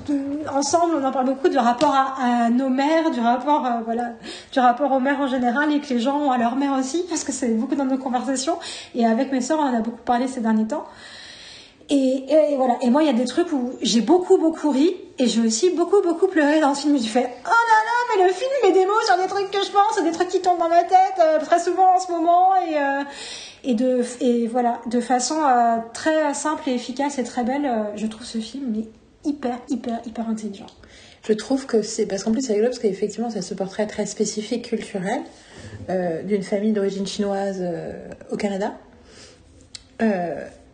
ensemble, 0.53 0.97
on 1.01 1.05
en 1.05 1.11
parle 1.11 1.27
beaucoup 1.27 1.48
du 1.48 1.59
rapport 1.59 1.94
à, 1.94 2.51
nos 2.51 2.69
mères, 2.69 3.11
du 3.11 3.20
rapport, 3.20 3.66
euh, 3.66 3.70
voilà, 3.85 4.12
du 4.53 4.61
rapport 4.61 4.93
aux 4.93 5.01
mères 5.01 5.20
en 5.20 5.27
général 5.27 5.73
et 5.73 5.81
que 5.81 5.89
les 5.93 6.01
gens 6.01 6.19
ont 6.19 6.31
à 6.31 6.39
leur 6.39 6.57
mère 6.57 6.78
aussi, 6.78 7.05
parce 7.09 7.24
que 7.24 7.32
c'est 7.32 7.48
beaucoup 7.48 7.74
dans 7.74 7.85
nos 7.85 7.98
conversations. 7.98 8.59
Et 8.94 9.07
avec 9.07 9.32
mes 9.32 9.40
sœurs, 9.40 9.59
on 9.59 9.65
en 9.65 9.74
a 9.77 9.81
beaucoup 9.81 10.03
parlé 10.05 10.28
ces 10.28 10.40
derniers 10.40 10.66
temps. 10.66 10.85
Et, 11.89 12.55
voilà. 12.57 12.77
Et 12.82 12.90
moi, 12.90 13.03
il 13.03 13.07
y 13.07 13.11
a 13.11 13.12
des 13.12 13.27
trucs 13.27 13.53
où 13.53 13.73
j'ai 13.81 14.01
beaucoup, 14.01 14.39
beaucoup 14.39 14.70
ri 14.70 14.97
et 15.19 15.27
j'ai 15.27 15.40
aussi 15.40 15.70
beaucoup, 15.70 16.03
beaucoup 16.03 16.27
pleuré 16.27 16.61
dans 16.61 16.70
le 16.70 16.74
film. 16.74 16.98
J'ai 16.98 17.09
fait 17.09 17.31
Oh 17.44 17.48
là 17.48 17.78
là, 17.85 18.16
mais 18.16 18.27
le 18.27 18.32
film 18.32 18.51
met 18.65 18.73
des 18.73 18.85
mots 18.86 19.01
sur 19.07 19.16
des 19.16 19.28
trucs 19.28 19.51
que 19.51 19.65
je 19.65 19.70
pense, 19.70 20.03
des 20.03 20.11
trucs 20.11 20.28
qui 20.28 20.40
tombent 20.40 20.59
dans 20.59 20.69
ma 20.69 20.82
tête 20.82 21.20
euh, 21.20 21.39
très 21.39 21.61
souvent 21.61 21.94
en 21.94 22.01
ce 22.01 22.11
moment. 22.11 22.57
Et, 22.57 22.77
euh, 22.77 23.03
et, 23.66 23.74
de, 23.74 24.02
et 24.20 24.47
voilà, 24.47 24.80
de 24.86 25.01
façon 25.01 25.34
euh, 25.34 25.76
très 25.93 26.32
simple 26.34 26.68
et 26.68 26.74
efficace 26.74 27.18
et 27.18 27.24
très 27.24 27.44
belle, 27.44 27.66
euh, 27.66 27.97
je 27.97 28.06
trouve 28.06 28.24
ce 28.24 28.38
film 28.38 28.72
mais 28.74 28.84
hyper, 29.28 29.59
hyper, 29.68 30.01
hyper 30.06 30.28
intelligent. 30.28 30.66
Je 31.26 31.32
trouve 31.32 31.66
que 31.66 31.82
c'est 31.82 32.06
parce 32.06 32.22
qu'en 32.22 32.30
plus 32.30 32.43
c'est 32.43 32.52
rigolo 32.52 32.68
parce 32.70 32.78
qu'effectivement 32.78 33.28
c'est 33.28 33.43
ce 33.43 33.55
portrait 33.55 33.88
très 33.88 34.06
spécifique 34.06 34.68
culturel 34.68 35.20
euh, 35.90 36.22
d'une 36.22 36.44
famille 36.44 36.72
d'origine 36.72 37.06
chinoise 37.06 37.62
au 38.30 38.36
Canada. 38.36 38.74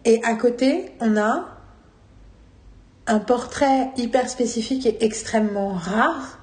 Et 0.04 0.20
à 0.24 0.34
côté, 0.34 0.90
on 1.00 1.16
a 1.16 1.46
un 3.06 3.18
portrait 3.20 3.90
hyper 3.96 4.28
spécifique 4.28 4.84
et 4.84 5.04
extrêmement 5.04 5.72
rare 5.72 6.40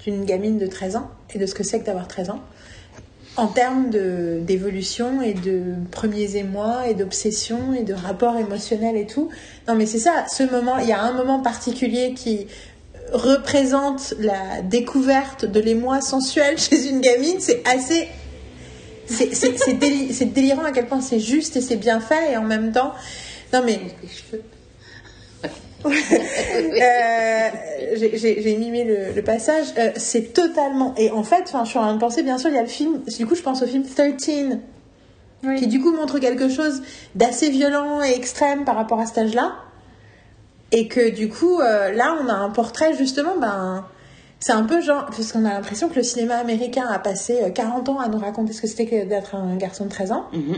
d'une 0.00 0.24
gamine 0.24 0.58
de 0.58 0.66
13 0.66 0.96
ans 0.96 1.10
et 1.32 1.38
de 1.38 1.46
ce 1.46 1.54
que 1.54 1.62
c'est 1.62 1.80
que 1.80 1.86
d'avoir 1.86 2.08
13 2.08 2.30
ans 2.30 2.40
en 3.38 3.46
termes 3.46 3.88
d'évolution 3.90 5.22
et 5.22 5.32
de 5.32 5.62
premiers 5.90 6.36
émois 6.36 6.88
et 6.88 6.94
d'obsession 6.94 7.72
et 7.72 7.84
de 7.84 7.94
rapport 7.94 8.36
émotionnel 8.36 8.96
et 8.96 9.06
tout. 9.06 9.30
Non 9.68 9.74
mais 9.76 9.86
c'est 9.86 9.98
ça, 10.00 10.26
ce 10.28 10.42
moment, 10.42 10.76
il 10.78 10.88
y 10.88 10.92
a 10.92 11.00
un 11.00 11.12
moment 11.12 11.38
particulier 11.40 12.14
qui 12.14 12.46
représente 13.12 14.14
la 14.18 14.60
découverte 14.62 15.44
de 15.46 15.60
l'émoi 15.60 16.00
sensuel 16.00 16.58
chez 16.66 16.88
une 16.88 17.00
gamine, 17.00 17.36
c'est 17.38 17.62
assez... 17.66 18.08
C'est 19.06 19.34
c'est- 19.34 19.56
c'est 19.56 19.74
déli- 19.74 20.12
c'est 20.12 20.26
délirant 20.34 20.64
à 20.64 20.72
quel 20.72 20.86
point 20.86 21.00
c'est 21.00 21.20
juste 21.20 21.56
et 21.56 21.62
c'est 21.62 21.76
bien 21.76 22.00
fait 22.00 22.32
et 22.32 22.36
en 22.36 22.42
même 22.44 22.72
temps... 22.72 22.92
Non 23.54 23.62
mais. 23.64 23.80
euh, 25.86 27.48
j'ai- 27.94 28.56
mimé 28.58 28.84
le, 28.84 29.12
le 29.14 29.22
passage. 29.22 29.66
Euh, 29.78 29.90
c'est 29.96 30.32
totalement. 30.32 30.94
Et 30.96 31.10
en 31.10 31.22
fait, 31.22 31.42
enfin, 31.46 31.64
je 31.64 31.70
suis 31.70 31.78
en 31.78 31.82
train 31.82 31.94
de 31.94 32.00
penser, 32.00 32.22
bien 32.22 32.38
sûr, 32.38 32.50
il 32.50 32.56
y 32.56 32.58
a 32.58 32.62
le 32.62 32.68
film. 32.68 33.00
Du 33.18 33.26
coup, 33.26 33.34
je 33.34 33.42
pense 33.42 33.62
au 33.62 33.66
film 33.66 33.84
13, 33.84 34.58
Oui. 35.44 35.56
qui 35.60 35.66
du 35.68 35.80
coup 35.80 35.92
montre 35.92 36.18
quelque 36.18 36.48
chose 36.48 36.82
d'assez 37.14 37.50
violent 37.50 38.02
et 38.02 38.10
extrême 38.14 38.64
par 38.64 38.74
rapport 38.76 39.00
à 39.00 39.06
cet 39.06 39.18
âge-là. 39.18 39.52
Et 40.72 40.88
que 40.88 41.10
du 41.10 41.28
coup, 41.28 41.60
euh, 41.60 41.92
là, 41.92 42.16
on 42.22 42.28
a 42.28 42.34
un 42.34 42.50
portrait 42.50 42.94
justement, 42.94 43.36
ben. 43.40 43.84
C'est 44.40 44.52
un 44.52 44.62
peu 44.62 44.80
genre, 44.80 45.06
parce 45.06 45.32
qu'on 45.32 45.44
a 45.44 45.54
l'impression 45.54 45.88
que 45.88 45.96
le 45.96 46.04
cinéma 46.04 46.36
américain 46.36 46.86
a 46.88 47.00
passé 47.00 47.40
euh, 47.42 47.50
40 47.50 47.88
ans 47.88 47.98
à 47.98 48.06
nous 48.06 48.18
raconter 48.18 48.52
ce 48.52 48.62
que 48.62 48.68
c'était 48.68 48.86
que 48.86 49.04
d'être 49.04 49.34
un 49.34 49.56
garçon 49.56 49.86
de 49.86 49.90
13 49.90 50.12
ans. 50.12 50.26
Mhm. 50.32 50.54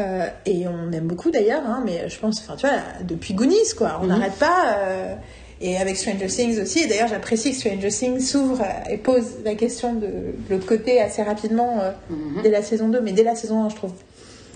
Euh, 0.00 0.26
et 0.46 0.66
on 0.66 0.90
aime 0.92 1.06
beaucoup 1.06 1.30
d'ailleurs, 1.30 1.62
hein, 1.66 1.82
mais 1.84 2.08
je 2.08 2.18
pense, 2.18 2.40
enfin 2.40 2.56
tu 2.56 2.66
vois, 2.66 2.76
depuis 3.04 3.34
Goonies 3.34 3.74
quoi, 3.76 3.98
on 4.00 4.04
Mhm. 4.04 4.08
n'arrête 4.08 4.34
pas. 4.38 4.76
euh, 4.78 5.14
et 5.62 5.76
avec 5.76 5.96
Stranger 5.96 6.26
Things 6.28 6.58
aussi, 6.62 6.78
et 6.80 6.86
d'ailleurs 6.86 7.08
j'apprécie 7.08 7.50
que 7.50 7.56
Stranger 7.58 7.88
Things 7.90 8.20
s'ouvre 8.20 8.62
euh, 8.62 8.90
et 8.92 8.96
pose 8.96 9.26
la 9.44 9.54
question 9.54 9.92
de, 9.92 10.06
de 10.06 10.32
l'autre 10.48 10.64
côté 10.66 11.00
assez 11.02 11.22
rapidement 11.22 11.80
euh, 11.82 11.90
Mhm. 12.08 12.42
dès 12.42 12.50
la 12.50 12.62
saison 12.62 12.88
2, 12.88 13.00
mais 13.02 13.12
dès 13.12 13.24
la 13.24 13.34
saison 13.36 13.62
1 13.64 13.68
je 13.68 13.76
trouve. 13.76 13.92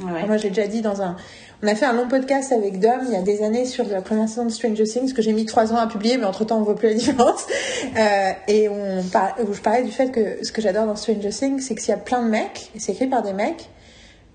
Ouais. 0.02 0.24
Moi 0.26 0.38
j'ai 0.38 0.48
déjà 0.48 0.66
dit 0.66 0.80
dans 0.80 1.02
un... 1.02 1.14
On 1.62 1.66
a 1.68 1.74
fait 1.74 1.84
un 1.86 1.92
long 1.92 2.08
podcast 2.08 2.52
avec 2.52 2.78
Dom 2.80 3.00
il 3.06 3.12
y 3.12 3.16
a 3.16 3.22
des 3.22 3.42
années 3.42 3.64
sur 3.66 3.84
la 3.88 4.02
première 4.02 4.28
saison 4.28 4.44
de 4.46 4.50
Stranger 4.50 4.84
Things 4.84 5.12
que 5.14 5.22
j'ai 5.22 5.32
mis 5.32 5.44
trois 5.46 5.72
ans 5.72 5.76
à 5.76 5.86
publier, 5.86 6.16
mais 6.18 6.24
entre 6.24 6.44
temps 6.44 6.58
on 6.58 6.62
voit 6.62 6.74
plus 6.76 6.88
la 6.88 6.94
différence. 7.02 7.46
Et 8.48 8.68
on 8.68 9.02
par- 9.12 9.34
où 9.46 9.52
je 9.52 9.60
parlais 9.60 9.82
du 9.82 9.90
fait 9.92 10.10
que 10.10 10.44
ce 10.44 10.52
que 10.52 10.60
j'adore 10.62 10.86
dans 10.86 10.96
Stranger 10.96 11.30
Things, 11.30 11.60
c'est 11.60 11.74
qu'il 11.74 11.88
y 11.88 11.92
a 11.92 11.96
plein 11.96 12.22
de 12.22 12.28
mecs, 12.28 12.70
et 12.74 12.80
c'est 12.80 12.92
écrit 12.92 13.06
par 13.06 13.22
des 13.22 13.32
mecs, 13.32 13.68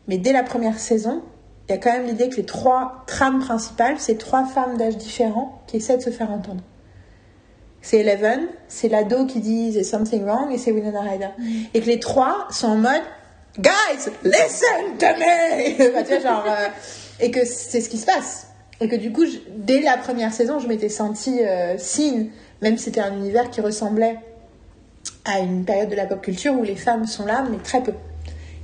mais 0.10 0.18
dès 0.18 0.34
la 0.34 0.44
première 0.44 0.77
saison, 0.77 1.22
il 1.69 1.72
y 1.72 1.76
a 1.76 1.77
quand 1.77 1.94
même 1.94 2.06
l'idée 2.06 2.27
que 2.30 2.36
les 2.36 2.45
trois 2.45 3.03
trames 3.07 3.40
principales, 3.40 3.95
c'est 3.99 4.18
trois 4.18 4.44
femmes 4.44 4.76
d'âge 4.76 4.98
différents 4.98 5.61
qui 5.68 5.77
essaient 5.77 5.95
de 5.98 6.02
se 6.02 6.10
faire 6.10 6.31
entendre. 6.31 6.61
C'est 7.81 7.99
Eleven, 7.99 8.41
c'est 8.68 8.90
l'ado 8.90 9.26
qui 9.26 9.40
dit 9.40 9.72
There's 9.72 9.88
something 9.90 10.26
wrong, 10.26 10.52
et 10.52 10.57
c'est 10.57 10.72
Winona 10.72 10.99
Ryder. 11.02 11.30
Et 11.73 11.80
que 11.80 11.86
les 11.86 11.99
trois 11.99 12.48
sont 12.52 12.68
en 12.68 12.76
mode 12.76 13.02
Guys, 13.57 14.10
listen 14.23 14.98
to 14.99 15.06
me 15.06 15.90
Enfin, 15.91 16.03
tu 16.03 16.10
vois, 16.10 16.19
genre, 16.19 16.44
euh, 16.48 16.68
Et 17.22 17.31
que 17.31 17.45
c'est 17.45 17.80
ce 17.80 17.90
qui 17.90 17.98
se 17.98 18.06
passe. 18.06 18.48
Et 18.81 18.88
que 18.90 18.95
du 18.95 19.11
coup, 19.14 19.26
je- 19.26 19.38
dès 19.56 19.80
la 19.81 19.98
première 19.98 20.34
saison, 20.34 20.60
je 20.60 20.68
m'étais 20.68 20.90
sentie 20.90 21.40
euh, 21.41 21.77
même 22.61 22.77
si 22.77 22.84
c'était 22.86 23.02
un 23.02 23.14
univers 23.14 23.49
qui 23.49 23.61
ressemblait 23.61 24.18
à 25.26 25.40
une 25.40 25.64
période 25.65 25.90
de 25.90 25.95
la 25.95 26.06
pop 26.06 26.22
culture 26.22 26.53
où 26.53 26.64
les 26.64 26.76
femmes 26.76 27.06
sont 27.06 27.26
là, 27.26 27.45
mais 27.49 27.57
très 27.57 27.81
peu. 27.81 27.94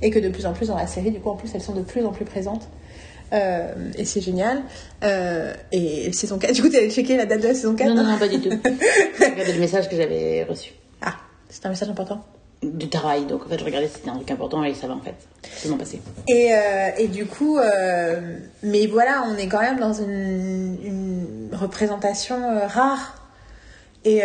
Et 0.02 0.10
que 0.10 0.18
de 0.18 0.28
plus 0.28 0.46
en 0.46 0.52
plus 0.52 0.68
dans 0.68 0.76
la 0.76 0.86
série, 0.86 1.10
du 1.10 1.20
coup, 1.20 1.30
en 1.30 1.36
plus, 1.36 1.54
elles 1.54 1.62
sont 1.62 1.74
de 1.74 1.82
plus 1.82 2.04
en 2.04 2.12
plus 2.12 2.24
présentes. 2.24 2.68
Euh, 3.32 3.72
et 3.96 4.04
c'est 4.04 4.20
génial. 4.20 4.62
Euh, 5.02 5.52
et 5.72 6.12
saison 6.12 6.38
4, 6.38 6.52
du 6.54 6.62
coup, 6.62 6.68
tu 6.68 6.76
allais 6.76 6.90
checker 6.90 7.16
la 7.16 7.26
date 7.26 7.40
de 7.42 7.48
la 7.48 7.54
saison 7.54 7.74
4 7.74 7.88
Non, 7.88 7.94
non, 8.02 8.04
non, 8.12 8.18
pas 8.18 8.28
du 8.28 8.40
tout. 8.40 8.50
Regardez 9.20 9.52
le 9.52 9.60
message 9.60 9.88
que 9.88 9.96
j'avais 9.96 10.44
reçu 10.44 10.72
Ah, 11.02 11.14
c'est 11.48 11.64
un 11.66 11.70
message 11.70 11.88
important. 11.88 12.24
du 12.62 12.88
travail. 12.88 13.26
Donc 13.26 13.44
en 13.46 13.48
fait, 13.48 13.58
je 13.58 13.64
regardais 13.64 13.88
si 13.88 13.94
c'était 13.94 14.10
un 14.10 14.16
truc 14.16 14.30
important 14.30 14.62
et 14.64 14.74
ça 14.74 14.86
va 14.86 14.94
en 14.94 15.00
fait. 15.00 15.14
C'est 15.42 15.68
mon 15.68 15.76
passé. 15.76 16.00
Et, 16.28 16.52
euh, 16.52 16.90
et 16.98 17.08
du 17.08 17.26
coup, 17.26 17.58
euh, 17.58 18.38
mais 18.62 18.86
voilà, 18.86 19.24
on 19.28 19.36
est 19.36 19.48
quand 19.48 19.60
même 19.60 19.78
dans 19.78 19.92
une, 19.92 20.78
une 20.84 21.48
représentation 21.52 22.36
euh, 22.36 22.66
rare. 22.66 23.22
Et 24.04 24.22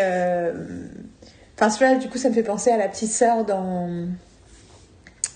enfin, 1.58 1.70
celui-là, 1.72 1.96
du 1.96 2.08
coup, 2.08 2.20
ça 2.20 2.30
me 2.30 2.36
fait 2.36 2.44
penser 2.44 2.70
à 2.70 2.78
la 2.78 2.88
petite 2.88 3.12
sœur 3.12 3.46
dans. 3.46 3.90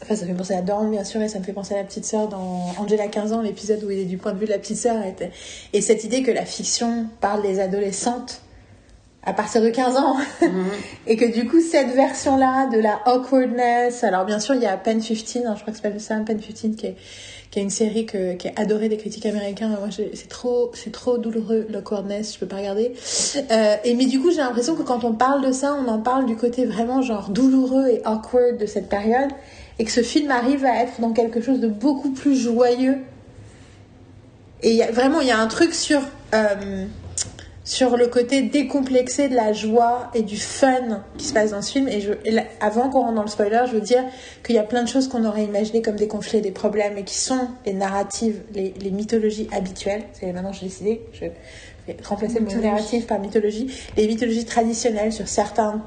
Enfin, 0.05 0.15
ça 0.15 0.27
fait 0.27 0.33
penser 0.33 0.53
à 0.53 0.61
Dawn, 0.61 0.91
bien 0.91 1.03
sûr, 1.03 1.19
et 1.23 1.27
ça 1.27 1.39
me 1.39 1.43
fait 1.43 1.51
penser 1.51 1.73
à 1.73 1.77
la 1.77 1.83
petite 1.83 2.05
sœur 2.05 2.27
dans 2.27 2.75
Angela 2.77 3.07
15 3.07 3.33
ans, 3.33 3.41
l'épisode 3.41 3.83
où 3.83 3.89
il 3.89 3.99
est 3.99 4.05
du 4.05 4.17
point 4.17 4.33
de 4.33 4.37
vue 4.37 4.45
de 4.45 4.51
la 4.51 4.59
petite 4.59 4.77
sœur. 4.77 4.97
Et, 5.03 5.15
et 5.73 5.81
cette 5.81 6.03
idée 6.03 6.21
que 6.21 6.29
la 6.29 6.45
fiction 6.45 7.07
parle 7.21 7.41
des 7.41 7.59
adolescentes 7.59 8.41
à 9.25 9.33
partir 9.33 9.61
de 9.61 9.69
15 9.69 9.97
ans. 9.97 10.17
et 11.07 11.17
que 11.17 11.25
du 11.25 11.47
coup, 11.47 11.59
cette 11.59 11.89
version-là 11.89 12.67
de 12.67 12.77
la 12.77 12.99
awkwardness, 13.07 14.03
alors 14.03 14.25
bien 14.25 14.39
sûr, 14.39 14.53
il 14.53 14.61
y 14.61 14.67
a 14.67 14.77
Pen 14.77 15.01
15, 15.01 15.11
hein, 15.45 15.55
je 15.55 15.61
crois 15.61 15.71
que 15.71 15.77
ça 15.77 15.83
s'appelle 15.83 15.99
ça, 15.99 16.15
Pen 16.25 16.39
15, 16.39 16.75
qui 16.75 16.85
est, 16.85 16.95
qui 17.49 17.59
est 17.59 17.63
une 17.63 17.71
série 17.71 18.05
que, 18.05 18.33
qui 18.33 18.47
est 18.47 18.59
adorée 18.59 18.89
des 18.89 18.97
critiques 18.97 19.25
américains. 19.25 19.69
Moi, 19.69 19.89
c'est 19.89 20.29
trop, 20.29 20.71
c'est 20.75 20.91
trop 20.91 21.17
douloureux, 21.17 21.65
l'awkwardness, 21.69 22.35
je 22.35 22.39
peux 22.39 22.45
pas 22.45 22.57
regarder. 22.57 22.93
Euh, 23.51 23.75
et 23.83 23.95
mais 23.95 24.05
du 24.05 24.19
coup, 24.19 24.29
j'ai 24.29 24.37
l'impression 24.37 24.75
que 24.75 24.83
quand 24.83 25.03
on 25.03 25.13
parle 25.13 25.43
de 25.43 25.51
ça, 25.51 25.75
on 25.75 25.87
en 25.87 25.99
parle 25.99 26.27
du 26.27 26.35
côté 26.35 26.65
vraiment 26.65 27.01
genre 27.01 27.29
douloureux 27.29 27.87
et 27.87 28.01
awkward 28.05 28.57
de 28.59 28.67
cette 28.67 28.89
période. 28.89 29.31
Et 29.79 29.85
que 29.85 29.91
ce 29.91 30.01
film 30.01 30.31
arrive 30.31 30.65
à 30.65 30.81
être 30.83 31.01
dans 31.01 31.11
quelque 31.11 31.41
chose 31.41 31.59
de 31.59 31.67
beaucoup 31.67 32.11
plus 32.11 32.35
joyeux. 32.35 32.97
Et 34.63 34.71
il 34.71 34.77
y 34.77 34.83
a, 34.83 34.91
vraiment, 34.91 35.21
il 35.21 35.27
y 35.27 35.31
a 35.31 35.37
un 35.37 35.47
truc 35.47 35.73
sur, 35.73 36.01
euh, 36.33 36.85
sur 37.65 37.97
le 37.97 38.07
côté 38.07 38.41
décomplexé 38.41 39.27
de 39.27 39.35
la 39.35 39.51
joie 39.51 40.11
et 40.13 40.21
du 40.21 40.37
fun 40.37 41.03
qui 41.17 41.25
se 41.25 41.33
passe 41.33 41.51
dans 41.51 41.61
ce 41.61 41.71
film. 41.71 41.87
Et, 41.87 41.99
je, 41.99 42.13
et 42.23 42.31
là, 42.31 42.43
avant 42.61 42.89
qu'on 42.89 43.01
rentre 43.01 43.15
dans 43.15 43.23
le 43.23 43.27
spoiler, 43.27 43.63
je 43.67 43.73
veux 43.73 43.81
dire 43.81 44.03
qu'il 44.45 44.55
y 44.55 44.59
a 44.59 44.63
plein 44.63 44.83
de 44.83 44.87
choses 44.87 45.07
qu'on 45.09 45.25
aurait 45.25 45.43
imaginées 45.43 45.81
comme 45.81 45.97
des 45.97 46.07
conflits, 46.07 46.41
des 46.41 46.51
problèmes, 46.51 46.97
et 46.97 47.03
qui 47.03 47.15
sont 47.15 47.47
les 47.65 47.73
narratives, 47.73 48.41
les, 48.53 48.73
les 48.79 48.91
mythologies 48.91 49.49
habituelles. 49.51 50.03
C'est 50.13 50.31
maintenant 50.31 50.53
j'ai 50.53 50.67
décidé, 50.67 51.01
je 51.11 51.21
vais 51.21 51.33
remplacer 52.03 52.39
le 52.39 52.45
mot 52.45 52.61
narrative 52.61 53.05
par 53.05 53.19
mythologie. 53.19 53.67
Les 53.97 54.07
mythologies 54.07 54.45
traditionnelles 54.45 55.11
sur 55.11 55.27
certains 55.27 55.81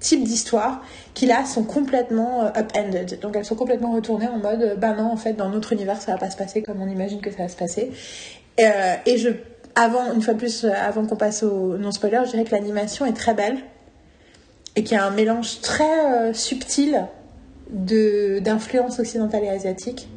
types 0.00 0.22
d'histoires 0.24 0.82
qui 1.14 1.26
là 1.26 1.44
sont 1.44 1.64
complètement 1.64 2.44
euh, 2.44 2.50
upended. 2.60 3.18
Donc 3.20 3.36
elles 3.36 3.44
sont 3.44 3.56
complètement 3.56 3.92
retournées 3.92 4.28
en 4.28 4.38
mode 4.38 4.62
euh, 4.62 4.74
bah 4.76 4.94
non 4.96 5.10
en 5.10 5.16
fait 5.16 5.32
dans 5.32 5.48
notre 5.48 5.72
univers 5.72 6.00
ça 6.00 6.12
va 6.12 6.18
pas 6.18 6.30
se 6.30 6.36
passer 6.36 6.62
comme 6.62 6.80
on 6.80 6.88
imagine 6.88 7.20
que 7.20 7.30
ça 7.30 7.38
va 7.38 7.48
se 7.48 7.56
passer. 7.56 7.90
Euh, 8.60 8.94
et 9.06 9.18
je 9.18 9.30
avant 9.74 10.12
une 10.12 10.22
fois 10.22 10.34
de 10.34 10.38
plus 10.38 10.64
euh, 10.64 10.70
avant 10.72 11.04
qu'on 11.06 11.16
passe 11.16 11.42
au 11.42 11.76
non 11.78 11.90
spoiler, 11.92 12.20
je 12.26 12.30
dirais 12.30 12.44
que 12.44 12.52
l'animation 12.52 13.06
est 13.06 13.12
très 13.12 13.34
belle 13.34 13.58
et 14.76 14.82
qu'il 14.84 14.96
y 14.96 15.00
a 15.00 15.04
un 15.04 15.10
mélange 15.10 15.60
très 15.60 16.28
euh, 16.28 16.32
subtil 16.32 17.04
de 17.70 18.38
d'influences 18.38 18.98
occidentales 18.98 19.44
et 19.44 19.48
asiatiques 19.50 20.08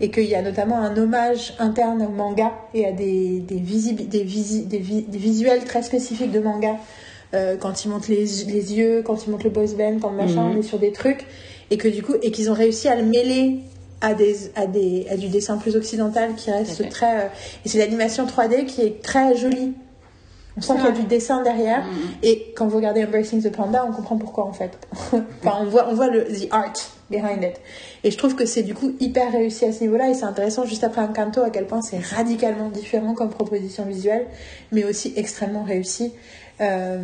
et 0.00 0.10
qu'il 0.10 0.24
y 0.24 0.34
a 0.34 0.42
notamment 0.42 0.78
un 0.78 0.96
hommage 0.96 1.54
interne 1.58 2.02
au 2.02 2.08
manga 2.08 2.52
et 2.74 2.84
à 2.86 2.92
des, 2.92 3.38
des, 3.40 3.56
visib- 3.60 4.08
des, 4.08 4.24
visi- 4.24 4.66
des, 4.66 4.80
vi- 4.80 5.04
des 5.06 5.18
visuels 5.18 5.62
très 5.64 5.82
spécifiques 5.82 6.32
de 6.32 6.40
manga 6.40 6.76
euh, 7.34 7.56
quand 7.56 7.84
ils 7.84 7.88
montent 7.88 8.08
les, 8.08 8.24
les 8.46 8.74
yeux, 8.74 9.02
quand 9.04 9.26
ils 9.26 9.30
montent 9.30 9.44
le 9.44 9.50
boys 9.50 9.66
band, 9.76 9.98
quand 10.00 10.10
machin, 10.10 10.44
Mhm. 10.48 10.56
on 10.56 10.60
est 10.60 10.62
sur 10.62 10.78
des 10.78 10.92
trucs 10.92 11.26
et 11.70 11.76
que 11.76 11.88
du 11.88 12.02
coup 12.02 12.14
et 12.22 12.30
qu'ils 12.30 12.50
ont 12.50 12.54
réussi 12.54 12.88
à 12.88 12.96
le 12.96 13.02
mêler 13.04 13.58
à 14.00 14.14
des 14.14 14.36
à 14.54 14.66
des 14.66 15.06
à 15.10 15.16
du 15.16 15.28
dessin 15.28 15.56
plus 15.58 15.76
occidental 15.76 16.34
qui 16.36 16.50
reste 16.50 16.88
très 16.90 17.14
euh, 17.24 17.28
et 17.64 17.68
c'est 17.68 17.78
l'animation 17.78 18.26
3D 18.26 18.66
qui 18.66 18.82
est 18.82 19.02
très 19.02 19.36
jolie. 19.36 19.72
On 20.56 20.60
sent 20.60 20.74
qu'il 20.74 20.84
y 20.84 20.88
a 20.88 20.92
du 20.92 21.02
dessin 21.02 21.42
derrière 21.42 21.84
Mhm. 21.84 21.92
et 22.22 22.52
quand 22.56 22.68
vous 22.68 22.76
regardez 22.76 23.02
Embracing 23.04 23.42
the 23.42 23.50
Panda, 23.50 23.84
on 23.88 23.92
comprend 23.92 24.16
pourquoi 24.16 24.44
en 24.44 24.52
fait. 24.52 24.70
enfin, 25.12 25.58
on 25.60 25.64
voit 25.64 25.88
on 25.90 25.94
voit 25.94 26.08
le 26.08 26.24
the 26.24 26.46
art 26.52 26.74
behind 27.10 27.42
it. 27.42 27.60
Et 28.04 28.10
je 28.10 28.16
trouve 28.18 28.34
que 28.36 28.46
c'est 28.46 28.62
du 28.62 28.72
coup 28.74 28.92
hyper 29.00 29.32
réussi 29.32 29.64
à 29.64 29.72
ce 29.72 29.80
niveau-là 29.80 30.10
et 30.10 30.14
c'est 30.14 30.24
intéressant 30.24 30.64
juste 30.64 30.84
après 30.84 31.00
Encanto 31.00 31.40
à 31.42 31.50
quel 31.50 31.66
point 31.66 31.82
c'est 31.82 31.98
radicalement 31.98 32.68
différent 32.68 33.14
comme 33.14 33.30
proposition 33.30 33.84
visuelle, 33.84 34.26
mais 34.70 34.84
aussi 34.84 35.12
extrêmement 35.16 35.64
réussi. 35.64 36.12
Euh, 36.60 36.98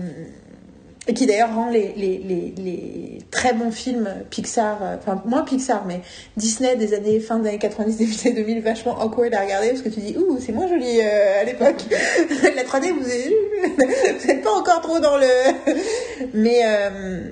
et 1.07 1.15
qui 1.15 1.27
d'ailleurs 1.27 1.55
rend 1.55 1.71
les, 1.71 1.93
les, 1.97 2.19
les, 2.57 3.19
très 3.31 3.53
bons 3.53 3.71
films 3.71 4.09
Pixar, 4.29 4.83
euh, 4.83 4.97
enfin 4.97 5.23
moins 5.25 5.43
Pixar, 5.43 5.85
mais 5.87 6.01
Disney 6.37 6.77
des 6.77 6.95
années 6.95 7.21
fin 7.21 7.39
des 7.39 7.49
années 7.49 7.59
90, 7.59 7.97
début 7.97 8.15
des 8.15 8.33
2000 8.33 8.61
vachement 8.61 9.01
awkward 9.01 9.33
à 9.35 9.41
regarder 9.41 9.69
parce 9.69 9.83
que 9.83 9.89
tu 9.89 10.01
dis 10.01 10.17
ouh 10.17 10.39
c'est 10.41 10.53
moins 10.53 10.69
joli 10.69 11.01
euh, 11.03 11.41
à 11.41 11.45
l'époque. 11.45 11.83
La 12.55 12.65
3D 12.65 12.93
vous 12.99 14.31
êtes, 14.31 14.43
pas 14.43 14.53
encore 14.53 14.81
trop 14.83 15.01
dans 15.01 15.17
le. 15.17 15.27
Mais 16.35 16.61
euh, 16.65 17.31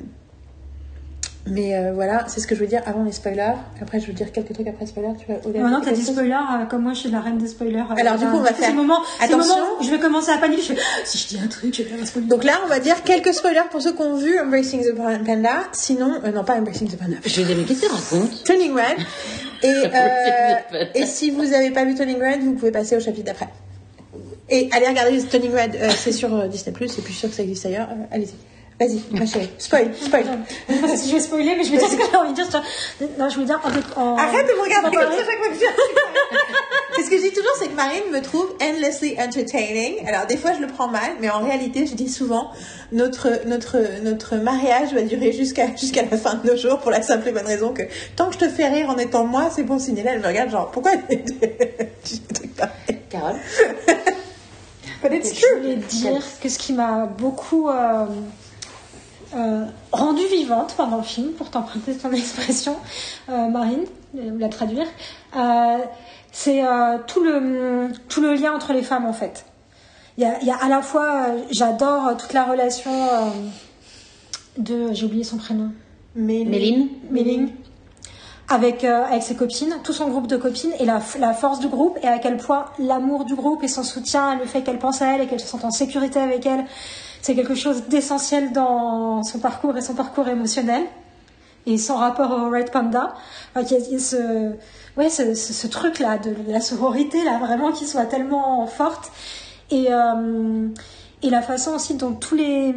mais 1.51 1.77
euh, 1.77 1.93
voilà, 1.95 2.25
c'est 2.29 2.41
ce 2.41 2.47
que 2.47 2.55
je 2.55 2.61
veux 2.61 2.67
dire 2.67 2.83
avant 2.87 3.03
les 3.05 3.13
spoilers. 3.13 3.55
Après 3.83 4.01
je 4.01 4.07
veux 4.07 4.13
dire 4.13 4.31
quelques 4.33 4.53
trucs 4.53 4.67
après 4.69 4.87
spoilers. 4.87 5.15
Tu 5.19 5.27
vas 5.33 5.39
Oléa, 5.45 5.63
Maintenant, 5.63 5.81
t'as 5.81 5.93
dit 5.93 6.03
chose 6.05 6.13
spoiler, 6.13 6.33
euh, 6.33 6.65
comme 6.67 6.83
moi, 6.83 6.93
je 6.93 6.99
suis 7.01 7.11
la 7.11 7.21
reine 7.21 7.39
des 7.39 7.47
spoilers. 7.49 7.79
euh, 7.91 7.95
Alors, 8.01 8.17
du 8.17 8.27
coup, 8.27 8.37
on 8.37 8.41
va 8.43 8.53
faire- 8.53 8.75
moment, 8.75 9.01
Attention. 9.21 9.57
moment 9.57 9.69
où 9.81 9.85
je 9.85 9.91
vais 9.91 9.99
commencer 9.99 10.31
à 10.31 10.39
paniquer. 10.39 10.63
Je 10.63 10.73
fais, 10.75 10.81
Ah, 10.81 11.01
si 11.05 11.19
je 11.19 11.29
dis 11.29 11.39
un 11.43 11.47
truc, 11.49 11.75
je 11.75 11.83
vais 11.83 11.89
faire 11.89 12.03
un 12.03 12.07
spoiler. 12.07 12.27
Donc 12.29 12.45
là, 12.45 12.53
on 12.65 12.69
va 12.69 12.79
dire 12.81 13.03
quelques 13.03 13.35
spoilers 13.35 13.69
pour 13.71 13.81
ceux 13.83 13.93
qui 13.93 14.03
ont 14.03 14.17
vu 14.17 14.39
Embracing 14.41 14.83
the 14.85 14.95
Panda. 14.97 15.51
Sinon, 15.73 16.21
euh, 16.25 16.31
non 16.33 16.45
pas 16.45 16.55
Embracing 16.57 16.89
the 16.89 16.97
Panda. 16.99 17.17
Je 17.25 17.41
vais 17.41 17.47
dire, 17.47 17.57
mais 17.57 17.65
qu'est-ce 17.65 17.83
que 17.83 17.87
tu 17.87 17.93
racontes 17.93 18.45
Turning 18.45 18.73
Red. 18.75 19.07
Et, 19.63 19.67
euh, 19.85 20.85
et 20.95 21.07
si 21.07 21.31
vous 21.31 21.45
n'avez 21.45 21.71
pas 21.71 21.85
vu 21.85 21.95
Turning 21.95 22.19
Red, 22.21 22.43
vous 22.43 22.53
pouvez 22.55 22.71
passer 22.71 22.97
au 22.97 23.01
chapitre 23.01 23.27
d'après. 23.27 23.49
Et 24.51 24.69
allez 24.73 24.87
regarder 24.89 25.23
Turning 25.25 25.53
Red, 25.53 25.77
euh, 25.77 25.91
c'est 25.95 26.13
sur 26.13 26.35
euh, 26.35 26.47
Disney+, 26.47 26.75
c'est 26.89 27.03
plus 27.03 27.13
sûr 27.15 27.29
que 27.29 27.35
ça 27.35 27.43
existe 27.43 27.67
ailleurs. 27.67 27.89
Euh, 27.91 28.05
Allez-y. 28.11 28.35
Vas-y, 28.81 29.03
ma 29.19 29.27
chérie. 29.27 29.51
Spoil, 29.59 29.93
spoil. 30.01 30.25
Je 30.69 30.75
sais 30.75 30.81
pas 30.81 30.97
si 30.97 31.09
je 31.09 31.15
vais 31.17 31.21
spoiler, 31.21 31.57
mais 31.57 31.65
je 31.65 31.73
vais 31.73 31.79
dire 31.79 31.89
ce 31.89 31.97
que 31.97 32.03
j'ai 32.11 32.17
envie 32.17 32.31
de 32.31 32.37
dire. 32.37 32.63
Non, 33.19 33.29
je 33.29 33.39
veux 33.39 33.45
dire, 33.45 33.61
en 33.63 33.71
fait, 33.71 33.85
en... 33.97 34.17
Arrête 34.17 34.47
de 34.47 34.53
me 34.53 34.63
regarder 34.63 34.97
comme 34.97 35.13
ça 35.13 35.19
chaque 35.19 35.39
fois 35.39 35.49
que 35.49 35.55
je 35.55 35.59
dis 35.59 35.67
Ce 37.05 37.11
que 37.11 37.17
je 37.17 37.23
dis 37.23 37.33
toujours, 37.33 37.53
c'est 37.59 37.69
que 37.69 37.75
Marine 37.75 38.11
me 38.13 38.21
trouve 38.21 38.55
endlessly 38.63 39.17
entertaining. 39.19 40.07
Alors, 40.07 40.27
des 40.27 40.37
fois, 40.37 40.53
je 40.55 40.61
le 40.61 40.69
prends 40.69 40.87
mal, 40.89 41.11
mais 41.21 41.29
en 41.29 41.41
réalité, 41.41 41.87
je 41.87 41.95
dis 41.95 42.09
souvent, 42.09 42.53
notre, 42.93 43.47
notre, 43.47 43.79
notre 44.03 44.37
mariage 44.37 44.95
va 44.95 45.03
durer 45.03 45.33
jusqu'à 45.33 45.75
jusqu'à 45.77 46.03
la 46.03 46.17
fin 46.17 46.35
de 46.35 46.49
nos 46.49 46.57
jours 46.57 46.79
pour 46.79 46.93
la 46.93 47.03
simple 47.03 47.29
et 47.29 47.33
bonne 47.33 47.47
raison 47.47 47.73
que 47.73 47.83
tant 48.17 48.29
que 48.29 48.35
je 48.35 48.39
te 48.39 48.49
fais 48.49 48.69
rire 48.69 48.91
en 48.91 48.99
étant 48.99 49.25
moi, 49.25 49.51
c'est 49.55 49.65
bon 49.65 49.81
signe. 49.81 49.99
Et 49.99 50.05
là, 50.05 50.13
elle 50.15 50.21
me 50.21 50.27
regarde 50.27 50.51
genre, 50.51 50.71
pourquoi 50.71 50.93
Carole 53.11 53.37
But 55.03 55.13
it's 55.13 55.35
Je 55.35 55.57
voulais 55.57 55.77
dire 55.77 56.23
que 56.43 56.49
ce 56.49 56.59
qui 56.59 56.73
m'a 56.73 57.07
beaucoup 57.07 57.69
euh, 57.69 58.07
euh, 59.35 59.67
rendue 59.93 60.27
vivante 60.27 60.75
pendant 60.77 60.99
le 60.99 61.03
film, 61.03 61.33
pour 61.33 61.51
t'emprunter 61.51 61.95
ton 61.97 62.13
expression, 62.13 62.77
euh, 63.29 63.49
Marine, 63.49 63.85
euh, 64.17 64.39
la 64.39 64.49
traduire, 64.49 64.87
euh, 65.37 65.79
c'est 66.33 66.63
tout, 67.07 67.25
le, 67.25 67.89
tout 68.09 68.21
le 68.21 68.35
lien 68.35 68.53
entre 68.53 68.73
les 68.73 68.83
femmes 68.83 69.07
en 69.07 69.13
fait. 69.13 69.45
Il 70.17 70.23
y 70.23 70.27
a, 70.27 70.39
il 70.41 70.47
y 70.47 70.51
a 70.51 70.57
à 70.57 70.69
la 70.69 70.83
fois, 70.83 71.27
j'adore 71.51 72.17
toute 72.17 72.33
la 72.33 72.45
relation 72.45 72.91
de, 74.57 74.93
j'ai 74.93 75.07
oublié 75.07 75.25
son 75.25 75.37
prénom, 75.37 75.73
Méline. 76.15 76.89
Méline, 77.11 77.51
avec, 78.49 78.85
avec 78.85 79.23
ses 79.23 79.37
copines, 79.37 79.79
tout 79.83 79.93
son 79.93 80.09
groupe 80.09 80.27
de 80.27 80.37
copines, 80.37 80.73
et 80.79 80.85
la, 80.85 81.01
la 81.19 81.33
force 81.33 81.61
du 81.61 81.69
groupe, 81.69 81.99
et 82.03 82.09
à 82.09 82.19
quel 82.19 82.37
point 82.37 82.67
l'amour 82.79 83.25
du 83.25 83.35
groupe 83.35 83.65
et 83.65 83.69
son 83.69 83.83
soutien, 83.83 84.39
le 84.39 84.45
fait 84.45 84.63
qu'elle 84.63 84.79
pense 84.79 85.03
à 85.03 85.15
elle 85.15 85.23
et 85.23 85.27
qu'elle 85.27 85.41
se 85.41 85.47
sente 85.47 85.65
en 85.65 85.71
sécurité 85.71 86.21
avec 86.21 86.47
elle, 86.47 86.65
c'est 87.29 87.35
quelque 87.35 87.55
chose 87.55 87.83
d'essentiel 87.91 88.53
dans 88.53 89.23
son 89.23 89.39
parcours 89.39 89.77
et 89.77 89.83
son 89.83 89.93
parcours 89.93 90.29
émotionnel. 90.29 90.85
Et 91.67 91.77
son 91.77 91.97
rapport 91.97 92.31
au 92.31 92.49
Red 92.49 92.71
Panda, 92.71 93.15
ce, 93.55 94.53
ouais, 94.97 95.11
ce 95.11 95.67
truc-là, 95.67 96.17
de 96.17 96.35
la 96.51 96.63
sororité, 96.63 97.23
là, 97.25 97.39
vraiment, 97.39 97.71
qui 97.71 97.85
soit 97.85 98.07
tellement 98.07 98.67
forte. 98.67 99.13
Et, 99.71 99.89
euh, 99.91 100.69
et 101.23 101.29
la 101.29 101.43
façon 101.43 101.73
aussi 101.73 101.97
dont 101.97 102.15
tous 102.15 102.35
les, 102.35 102.75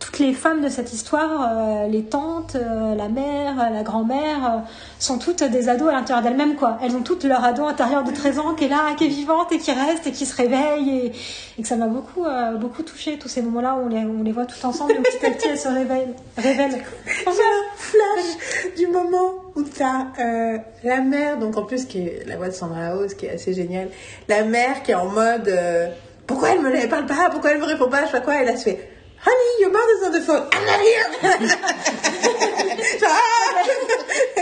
toutes 0.00 0.18
les 0.18 0.32
femmes 0.32 0.62
de 0.62 0.68
cette 0.70 0.94
histoire, 0.94 1.48
euh, 1.52 1.86
les 1.86 2.02
tantes, 2.02 2.56
euh, 2.56 2.94
la 2.94 3.08
mère, 3.08 3.60
euh, 3.60 3.70
la 3.70 3.82
grand-mère, 3.82 4.64
sont 4.98 5.18
toutes 5.18 5.44
des 5.44 5.68
ados 5.68 5.90
à 5.90 5.92
l'intérieur 5.92 6.24
d'elles-mêmes, 6.24 6.56
quoi. 6.56 6.78
Elles 6.82 6.96
ont 6.96 7.02
toutes 7.02 7.24
leur 7.24 7.44
ado 7.44 7.64
intérieur 7.66 8.02
de 8.02 8.10
13 8.10 8.38
ans 8.38 8.54
qui 8.54 8.64
est 8.64 8.68
là, 8.68 8.94
qui 8.96 9.04
est 9.04 9.08
vivante 9.08 9.52
et 9.52 9.58
qui 9.58 9.70
reste 9.70 10.06
et 10.06 10.12
qui 10.12 10.24
se 10.24 10.34
réveille 10.34 11.12
et, 11.58 11.62
que 11.62 11.68
ça 11.68 11.76
m'a 11.76 11.88
beaucoup, 11.88 12.24
beaucoup 12.58 12.82
touché 12.82 13.18
tous 13.18 13.28
ces 13.28 13.42
moments-là 13.42 13.74
où 13.74 13.94
on 13.94 14.22
les, 14.22 14.32
voit 14.32 14.46
tout 14.46 14.64
ensemble 14.64 14.92
et 14.92 14.94
petit 14.96 15.26
à 15.26 15.30
petit 15.30 15.48
elles 15.48 15.58
se 15.58 15.68
réveillent. 15.68 16.14
révèlent. 16.38 16.82
J'ai 17.06 17.28
un 17.28 17.76
flash 17.76 18.74
du 18.78 18.86
moment 18.86 19.34
où 19.54 19.62
t'as 19.62 20.06
la 20.82 21.00
mère, 21.02 21.38
donc 21.38 21.58
en 21.58 21.64
plus 21.64 21.84
qui 21.84 21.98
est 21.98 22.24
la 22.26 22.38
voix 22.38 22.48
de 22.48 22.54
Sandra 22.54 22.86
House, 22.86 23.12
qui 23.12 23.26
est 23.26 23.34
assez 23.34 23.52
géniale, 23.52 23.90
la 24.28 24.44
mère 24.44 24.82
qui 24.82 24.92
est 24.92 24.94
en 24.94 25.10
mode 25.10 25.54
pourquoi 26.26 26.50
elle 26.50 26.62
me 26.62 26.88
parle 26.88 27.04
pas, 27.04 27.28
pourquoi 27.30 27.50
elle 27.50 27.60
me 27.60 27.66
répond 27.66 27.90
pas, 27.90 28.00
je 28.00 28.06
sais 28.06 28.12
pas 28.12 28.20
quoi, 28.20 28.40
et 28.40 28.46
là 28.46 28.56
se 28.56 28.64
fait 28.64 28.99
Honey, 29.22 29.60
your 29.60 29.70
mother's 29.70 30.02
on 30.06 30.12
the 30.12 30.20
phone, 30.22 30.48
I'm 30.52 30.64
not 30.66 30.80
here. 30.80 31.06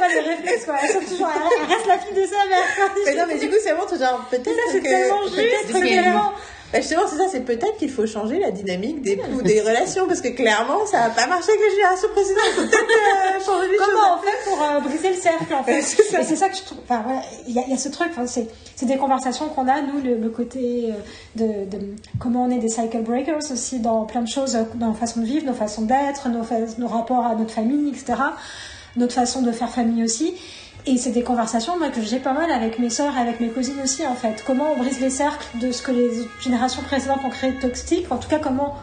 Ah 0.00 0.08
les 0.14 0.20
réflexes, 0.20 0.64
quoi. 0.64 0.76
Elles 0.82 0.92
sont 0.92 1.00
toujours, 1.00 1.28
elle 1.28 1.74
reste 1.74 1.86
la 1.86 1.98
fille 1.98 2.14
de 2.14 2.24
sa 2.26 2.46
mère. 2.46 2.64
mais 3.04 3.14
non, 3.14 3.24
mais 3.26 3.38
du 3.38 3.48
coup, 3.48 3.56
c'est 3.60 3.72
vraiment 3.72 3.86
tout 3.86 3.98
genre 3.98 4.24
peut-être 4.30 4.44
Ça, 4.46 4.62
c'est 4.70 4.80
que 4.80 4.84
tellement 4.88 5.22
juste, 5.24 5.36
que- 5.36 5.72
c'est 5.72 5.80
tellement... 5.80 6.32
Bah, 6.72 6.80
justement, 6.80 7.02
c'est 7.08 7.16
ça, 7.16 7.24
c'est 7.32 7.40
peut-être 7.46 7.76
qu'il 7.78 7.90
faut 7.90 8.06
changer 8.06 8.38
la 8.38 8.50
dynamique 8.50 9.00
des, 9.00 9.18
ou 9.32 9.40
des 9.40 9.60
relations, 9.62 10.06
parce 10.06 10.20
que 10.20 10.28
clairement, 10.28 10.84
ça 10.84 10.98
n'a 11.00 11.10
pas 11.10 11.26
marché 11.26 11.50
avec 11.52 11.62
les 11.66 11.74
générations 11.76 12.08
précédentes. 12.12 12.42
Il 12.48 12.54
faut 12.54 12.62
peut-être 12.68 12.82
euh, 12.82 13.44
changer 13.44 13.68
les 13.68 13.76
choses. 13.78 13.86
Comment 13.90 14.18
on 14.18 14.22
fait 14.22 14.50
pour 14.50 14.62
euh, 14.62 14.80
briser 14.80 15.08
le 15.10 15.16
cercle 15.16 15.54
en 15.54 15.62
fait 15.64 15.80
C'est 15.80 16.02
ça. 16.02 16.20
Et 16.20 16.24
c'est 16.24 16.36
ça 16.36 16.48
que 16.50 16.56
je 16.58 16.62
trouve. 16.64 16.78
Enfin, 16.84 17.02
voilà, 17.04 17.22
il 17.46 17.54
y, 17.54 17.58
a- 17.58 17.62
il 17.66 17.70
y 17.70 17.74
a 17.74 17.78
ce 17.78 17.88
truc. 17.88 18.08
Enfin, 18.10 18.26
c'est 18.26 18.46
c'est 18.76 18.86
des 18.86 18.96
conversations 18.98 19.48
qu'on 19.48 19.66
a 19.66 19.80
nous, 19.80 20.00
le, 20.04 20.16
le 20.16 20.28
côté 20.28 20.90
euh, 20.92 20.92
de, 21.36 21.76
de 21.78 21.86
comment 22.20 22.44
on 22.44 22.50
est 22.50 22.58
des 22.58 22.68
cycle 22.68 22.98
breakers 23.00 23.50
aussi 23.50 23.80
dans 23.80 24.04
plein 24.04 24.20
de 24.20 24.28
choses, 24.28 24.54
euh, 24.54 24.62
dans 24.74 24.88
nos 24.88 24.94
façons 24.94 25.20
de 25.20 25.26
vivre, 25.26 25.46
nos 25.46 25.54
façons 25.54 25.82
d'être, 25.82 26.28
nos, 26.28 26.42
fa- 26.44 26.56
nos 26.78 26.86
rapports 26.88 27.24
à 27.26 27.34
notre 27.34 27.50
famille, 27.52 27.88
etc. 27.88 28.18
Notre 28.96 29.14
façon 29.14 29.42
de 29.42 29.52
faire 29.52 29.70
famille 29.70 30.04
aussi. 30.04 30.34
Et 30.90 30.96
c'est 30.96 31.10
des 31.10 31.22
conversations 31.22 31.78
moi, 31.78 31.90
que 31.90 32.00
j'ai 32.00 32.18
pas 32.18 32.32
mal 32.32 32.50
avec 32.50 32.78
mes 32.78 32.88
sœurs 32.88 33.14
et 33.14 33.20
avec 33.20 33.40
mes 33.40 33.48
cousines 33.48 33.78
aussi 33.84 34.06
en 34.06 34.14
fait. 34.14 34.42
Comment 34.46 34.72
on 34.72 34.78
brise 34.78 35.00
les 35.00 35.10
cercles 35.10 35.46
de 35.58 35.70
ce 35.70 35.82
que 35.82 35.92
les 35.92 36.08
générations 36.40 36.80
précédentes 36.80 37.20
ont 37.26 37.28
créé 37.28 37.52
de 37.52 37.60
toxique. 37.60 38.10
En 38.10 38.16
tout 38.16 38.28
cas, 38.30 38.38
comment 38.38 38.74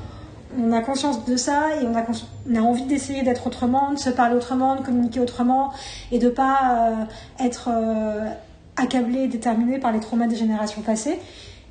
on 0.56 0.72
a 0.72 0.82
conscience 0.82 1.26
de 1.26 1.36
ça 1.36 1.69
et 1.82 1.86
on 1.88 1.95
a, 1.95 2.61
envie 2.61 2.84
d'essayer 2.84 3.23
d'être 3.23 3.48
autrement, 3.48 3.91
de 3.91 3.98
se 3.98 4.11
parler 4.11 4.36
autrement, 4.36 4.76
de 4.76 4.82
communiquer 4.82 5.19
autrement 5.19 5.73
et 6.11 6.19
de 6.19 6.30
pas 6.30 6.91
euh, 6.91 7.44
être 7.44 7.69
euh, 7.72 8.30
accablé, 8.77 9.27
déterminé 9.27 9.80
par 9.80 9.91
les 9.91 9.99
traumas 9.99 10.27
des 10.27 10.36
générations 10.36 10.84
passées. 10.84 11.19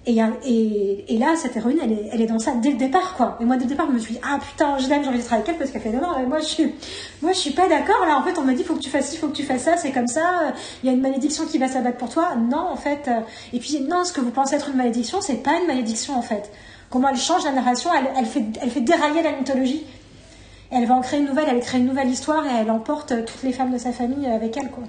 A- 0.06 0.32
et, 0.46 1.16
là, 1.18 1.34
cette 1.36 1.56
héroïne, 1.56 1.78
elle 2.12 2.20
est, 2.20 2.26
dans 2.26 2.38
ça 2.38 2.52
dès 2.62 2.70
le 2.72 2.76
départ, 2.76 3.14
quoi. 3.16 3.38
Et 3.40 3.44
moi, 3.46 3.56
dès 3.56 3.64
le 3.64 3.70
départ, 3.70 3.86
je 3.88 3.92
me 3.92 3.98
suis 3.98 4.14
dit, 4.14 4.20
ah 4.22 4.38
putain, 4.38 4.76
je 4.78 4.86
l'aime, 4.88 5.02
j'ai 5.02 5.08
envie 5.08 5.18
de 5.18 5.24
travailler 5.24 5.48
avec 5.48 5.54
elle 5.54 5.58
parce 5.58 5.70
qu'elle 5.70 5.80
fait, 5.80 5.96
non, 5.96 6.02
non, 6.02 6.28
moi, 6.28 6.40
je 6.40 6.44
suis, 6.44 6.74
moi, 7.22 7.32
je 7.32 7.38
suis 7.38 7.52
pas 7.52 7.68
d'accord. 7.68 8.04
Là, 8.06 8.18
en 8.18 8.22
fait, 8.22 8.38
on 8.38 8.42
m'a 8.42 8.52
dit, 8.52 8.64
faut 8.64 8.74
que 8.74 8.80
tu 8.80 8.90
fasses 8.90 9.10
ci, 9.10 9.16
faut 9.16 9.28
que 9.28 9.36
tu 9.36 9.44
fasses 9.44 9.62
ça, 9.62 9.76
c'est 9.78 9.92
comme 9.92 10.06
ça. 10.06 10.20
euh, 10.42 10.50
Il 10.82 10.86
y 10.88 10.90
a 10.90 10.92
une 10.92 11.00
malédiction 11.00 11.46
qui 11.46 11.56
va 11.58 11.68
s'abattre 11.68 11.96
pour 11.96 12.10
toi. 12.10 12.34
Non, 12.36 12.68
en 12.70 12.76
fait. 12.76 13.08
euh, 13.08 13.20
Et 13.54 13.58
puis, 13.60 13.80
non, 13.80 14.04
ce 14.04 14.12
que 14.12 14.20
vous 14.20 14.30
pensez 14.30 14.56
être 14.56 14.68
une 14.68 14.76
malédiction, 14.76 15.20
c'est 15.22 15.42
pas 15.42 15.58
une 15.60 15.66
malédiction, 15.66 16.16
en 16.18 16.22
fait. 16.22 16.50
Comment 16.90 17.08
elle 17.08 17.16
change 17.16 17.44
la 17.44 17.52
narration, 17.52 17.90
elle, 18.16 18.26
fait, 18.26 18.44
elle 18.60 18.70
fait 18.70 18.80
dérailler 18.82 19.22
la 19.22 19.32
mythologie. 19.32 19.84
Elle 20.70 20.86
va 20.86 20.94
en 20.96 21.00
créer 21.00 21.20
une 21.20 21.26
nouvelle, 21.26 21.46
elle 21.48 21.60
crée 21.60 21.78
une 21.78 21.86
nouvelle 21.86 22.08
histoire 22.10 22.44
et 22.46 22.50
elle 22.60 22.70
emporte 22.70 23.12
euh, 23.12 23.22
toutes 23.24 23.42
les 23.42 23.52
femmes 23.52 23.72
de 23.72 23.78
sa 23.78 23.92
famille 23.92 24.26
avec 24.26 24.56
elle, 24.56 24.70
quoi. 24.70 24.84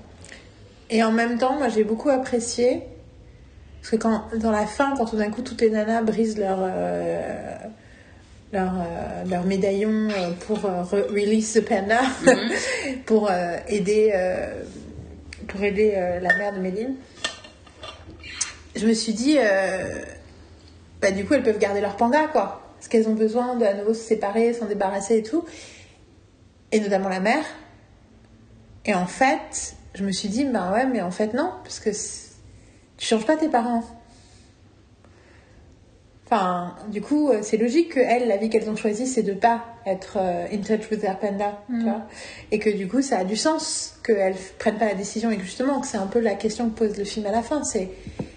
Et 0.90 1.04
en 1.04 1.12
même 1.12 1.38
temps, 1.38 1.54
moi 1.58 1.70
j'ai 1.70 1.84
beaucoup 1.84 2.10
apprécié, 2.10 2.82
parce 3.86 3.91
que 3.91 4.02
quand, 4.02 4.36
dans 4.40 4.49
la 4.52 4.66
fin, 4.66 4.95
quand 4.98 5.06
tout 5.06 5.18
d'un 5.18 5.30
coup 5.30 5.44
toutes 5.44 5.62
les 5.62 5.70
nanas 5.70 6.02
brisent 6.02 6.40
leur, 6.40 6.57
euh, 6.60 7.56
leur, 8.52 8.74
euh, 8.74 9.24
leur 9.30 9.44
médaillon 9.44 10.10
euh, 10.10 10.32
pour 10.48 10.66
euh, 10.66 10.82
re- 10.82 11.07
release 11.12 11.53
the 11.53 11.62
panda, 11.64 11.99
pour 13.06 13.30
euh, 13.30 13.57
aider, 13.68 14.12
euh, 14.16 14.64
pour 15.48 15.62
aider 15.64 15.91
la 16.20 16.36
mère 16.36 16.53
de 16.53 16.60
Méline, 16.62 16.95
je 18.76 18.88
me 18.88 18.94
suis 18.94 19.14
dit, 19.14 19.38
bah, 20.99 21.12
du 21.12 21.24
coup 21.24 21.36
elles 21.36 21.44
peuvent 21.44 21.60
garder 21.60 21.80
leur 21.80 21.95
panga 21.95 22.26
quoi. 22.30 22.64
Parce 22.78 22.88
qu'elles 22.88 23.07
ont 23.07 23.14
besoin 23.14 23.56
de 23.56 23.66
à 23.66 23.76
nouveau 23.76 23.94
se 23.94 24.02
séparer, 24.02 24.53
s'en 24.53 24.66
débarrasser 24.66 25.18
et 25.18 25.24
tout. 25.24 25.45
Et 26.72 26.80
notamment 26.80 27.10
la 27.10 27.20
mère. 27.20 27.45
Et 28.86 28.95
en 28.95 29.06
fait, 29.06 29.76
je 29.94 30.03
me 30.03 30.12
suis 30.12 30.30
dit, 30.30 30.44
bah 30.45 30.72
ouais, 30.74 30.88
mais 30.88 31.02
en 31.02 31.12
fait, 31.12 31.36
non, 31.36 31.52
parce 31.64 31.80
que 31.80 31.91
tu 32.98 33.06
changes 33.08 33.26
pas 33.26 33.36
tes 33.38 33.50
parents. 33.50 33.84
Enfin, 36.26 36.76
du 36.92 37.02
coup, 37.02 37.30
euh, 37.30 37.40
c'est 37.44 37.58
logique 37.58 37.90
que 37.94 38.00
elles, 38.00 38.28
la 38.28 38.38
vie 38.38 38.50
qu'elles 38.50 38.68
ont 38.70 38.76
choisie, 38.76 39.06
c'est 39.06 39.22
de 39.22 39.34
pas 39.34 39.64
être 39.86 40.18
euh, 40.18 40.48
in 40.52 40.58
touch 40.58 40.90
with 40.90 41.02
their 41.02 41.20
panda, 41.20 41.62
tu 41.70 41.84
vois. 41.84 42.02
Et 42.52 42.58
que 42.58 42.70
du 42.72 42.88
coup, 42.88 43.04
ça 43.04 43.20
a 43.20 43.24
du 43.24 43.36
sens 43.36 44.00
qu'elles 44.04 44.36
prennent 44.58 44.80
pas 44.80 44.86
la 44.88 44.96
décision 44.96 45.30
et 45.30 45.38
que 45.38 45.44
justement, 45.44 45.80
que 45.82 45.86
c'est 45.88 45.98
un 45.98 46.08
peu 46.08 46.20
la 46.20 46.34
question 46.34 46.68
que 46.70 46.76
pose 46.80 46.98
le 46.98 47.04
film 47.04 47.28
à 47.28 47.32
la 47.32 47.44
fin, 47.44 47.64
c'est 47.64 47.92